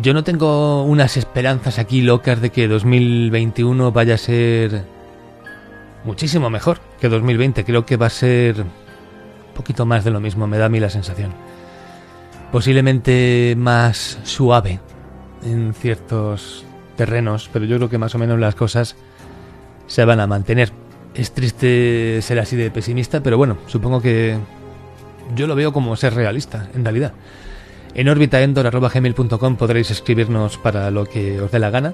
yo 0.01 0.15
no 0.15 0.23
tengo 0.23 0.85
unas 0.85 1.17
esperanzas 1.17 1.81
aquí 1.81 2.03
locas 2.03 2.41
de 2.41 2.51
que 2.51 2.69
2021 2.69 3.91
vaya 3.91 4.15
a 4.15 4.19
ser 4.19 4.85
muchísimo 6.05 6.51
mejor 6.51 6.79
que 7.01 7.09
2020. 7.09 7.65
Creo 7.65 7.85
que 7.85 7.97
va 7.97 8.07
a 8.07 8.11
ser 8.11 8.61
un 8.61 9.55
poquito 9.57 9.87
más 9.87 10.05
de 10.05 10.13
lo 10.13 10.21
mismo, 10.21 10.47
me 10.47 10.57
da 10.57 10.67
a 10.67 10.69
mí 10.69 10.79
la 10.79 10.89
sensación. 10.89 11.33
Posiblemente 12.53 13.55
más 13.59 14.21
suave 14.23 14.79
en 15.45 15.75
ciertos 15.75 16.65
terrenos, 16.97 17.51
pero 17.53 17.65
yo 17.65 17.77
creo 17.77 17.89
que 17.89 17.99
más 17.99 18.15
o 18.15 18.19
menos 18.19 18.39
las 18.39 18.55
cosas 18.55 18.97
se 19.87 20.05
van 20.05 20.21
a 20.21 20.27
mantener. 20.27 20.73
Es 21.15 21.33
triste 21.33 22.21
ser 22.23 22.39
así 22.39 22.57
de 22.57 22.71
pesimista, 22.71 23.23
pero 23.23 23.37
bueno, 23.37 23.59
supongo 23.67 24.01
que 24.01 24.39
yo 25.35 25.47
lo 25.47 25.55
veo 25.55 25.73
como 25.73 25.97
ser 25.97 26.15
realista, 26.15 26.69
en 26.75 26.85
realidad. 26.85 27.13
En 27.95 28.09
orbitaendor.gmail.com 28.09 29.57
podréis 29.57 29.91
escribirnos 29.91 30.57
para 30.57 30.91
lo 30.91 31.05
que 31.05 31.41
os 31.41 31.51
dé 31.51 31.59
la 31.59 31.71
gana. 31.71 31.93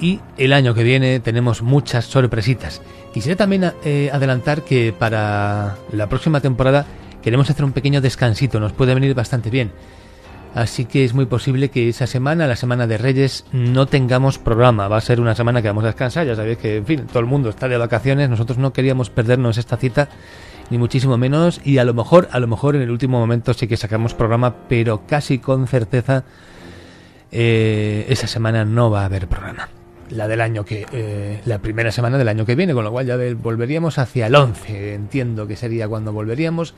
Y 0.00 0.20
el 0.36 0.52
año 0.52 0.74
que 0.74 0.84
viene 0.84 1.20
tenemos 1.20 1.62
muchas 1.62 2.04
sorpresitas. 2.04 2.82
Quisiera 3.12 3.36
también 3.36 3.72
eh, 3.84 4.10
adelantar 4.12 4.62
que 4.62 4.92
para 4.96 5.76
la 5.92 6.08
próxima 6.08 6.40
temporada 6.40 6.86
queremos 7.22 7.50
hacer 7.50 7.64
un 7.64 7.72
pequeño 7.72 8.00
descansito, 8.00 8.60
nos 8.60 8.72
puede 8.72 8.94
venir 8.94 9.14
bastante 9.14 9.50
bien. 9.50 9.72
Así 10.54 10.86
que 10.86 11.04
es 11.04 11.14
muy 11.14 11.26
posible 11.26 11.68
que 11.68 11.88
esa 11.88 12.06
semana, 12.06 12.46
la 12.46 12.56
semana 12.56 12.86
de 12.86 12.98
Reyes, 12.98 13.44
no 13.52 13.86
tengamos 13.86 14.38
programa. 14.38 14.88
Va 14.88 14.96
a 14.96 15.00
ser 15.00 15.20
una 15.20 15.34
semana 15.34 15.62
que 15.62 15.68
vamos 15.68 15.84
a 15.84 15.88
descansar. 15.88 16.26
Ya 16.26 16.34
sabéis 16.34 16.58
que, 16.58 16.76
en 16.76 16.86
fin, 16.86 17.06
todo 17.06 17.20
el 17.20 17.26
mundo 17.26 17.50
está 17.50 17.68
de 17.68 17.76
vacaciones. 17.76 18.30
Nosotros 18.30 18.58
no 18.58 18.72
queríamos 18.72 19.10
perdernos 19.10 19.58
esta 19.58 19.76
cita, 19.76 20.08
ni 20.70 20.78
muchísimo 20.78 21.16
menos. 21.18 21.60
Y 21.64 21.78
a 21.78 21.84
lo 21.84 21.94
mejor, 21.94 22.28
a 22.32 22.40
lo 22.40 22.46
mejor 22.46 22.76
en 22.76 22.82
el 22.82 22.90
último 22.90 23.20
momento 23.20 23.52
sí 23.54 23.68
que 23.68 23.76
sacamos 23.76 24.14
programa, 24.14 24.54
pero 24.68 25.06
casi 25.06 25.38
con 25.38 25.66
certeza 25.66 26.24
eh, 27.30 28.06
esa 28.08 28.26
semana 28.26 28.64
no 28.64 28.90
va 28.90 29.02
a 29.02 29.04
haber 29.04 29.28
programa. 29.28 29.68
La 30.10 30.26
del 30.26 30.40
año 30.40 30.64
que, 30.64 30.86
eh, 30.90 31.42
la 31.44 31.58
primera 31.58 31.92
semana 31.92 32.16
del 32.16 32.28
año 32.28 32.46
que 32.46 32.54
viene, 32.54 32.72
con 32.72 32.82
lo 32.82 32.90
cual 32.90 33.06
ya 33.06 33.18
volveríamos 33.40 33.98
hacia 33.98 34.26
el 34.26 34.34
11. 34.34 34.94
Entiendo 34.94 35.46
que 35.46 35.56
sería 35.56 35.86
cuando 35.86 36.14
volveríamos. 36.14 36.74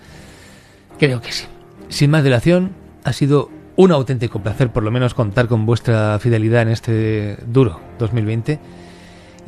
Creo 0.99 1.21
que 1.21 1.31
sí. 1.31 1.47
Sin 1.89 2.11
más 2.11 2.25
dilación, 2.25 2.73
ha 3.05 3.13
sido 3.13 3.51
un 3.77 3.93
auténtico 3.93 4.41
placer 4.41 4.71
por 4.71 4.83
lo 4.83 4.91
menos 4.91 5.15
contar 5.15 5.49
con 5.49 5.67
vuestra 5.67 6.19
fidelidad 6.19 6.63
en 6.63 6.69
este 6.69 7.39
duro 7.47 7.81
2020 7.99 8.59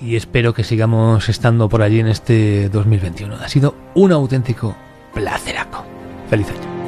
y 0.01 0.17
espero 0.17 0.53
que 0.53 0.65
sigamos 0.65 1.29
estando 1.29 1.69
por 1.69 1.83
allí 1.83 2.01
en 2.01 2.09
este 2.09 2.69
2021. 2.69 3.37
Ha 3.37 3.49
sido 3.49 3.75
un 3.95 4.13
auténtico 4.13 4.75
placeraco. 5.15 5.85
Feliz 6.29 6.49
año. 6.51 6.82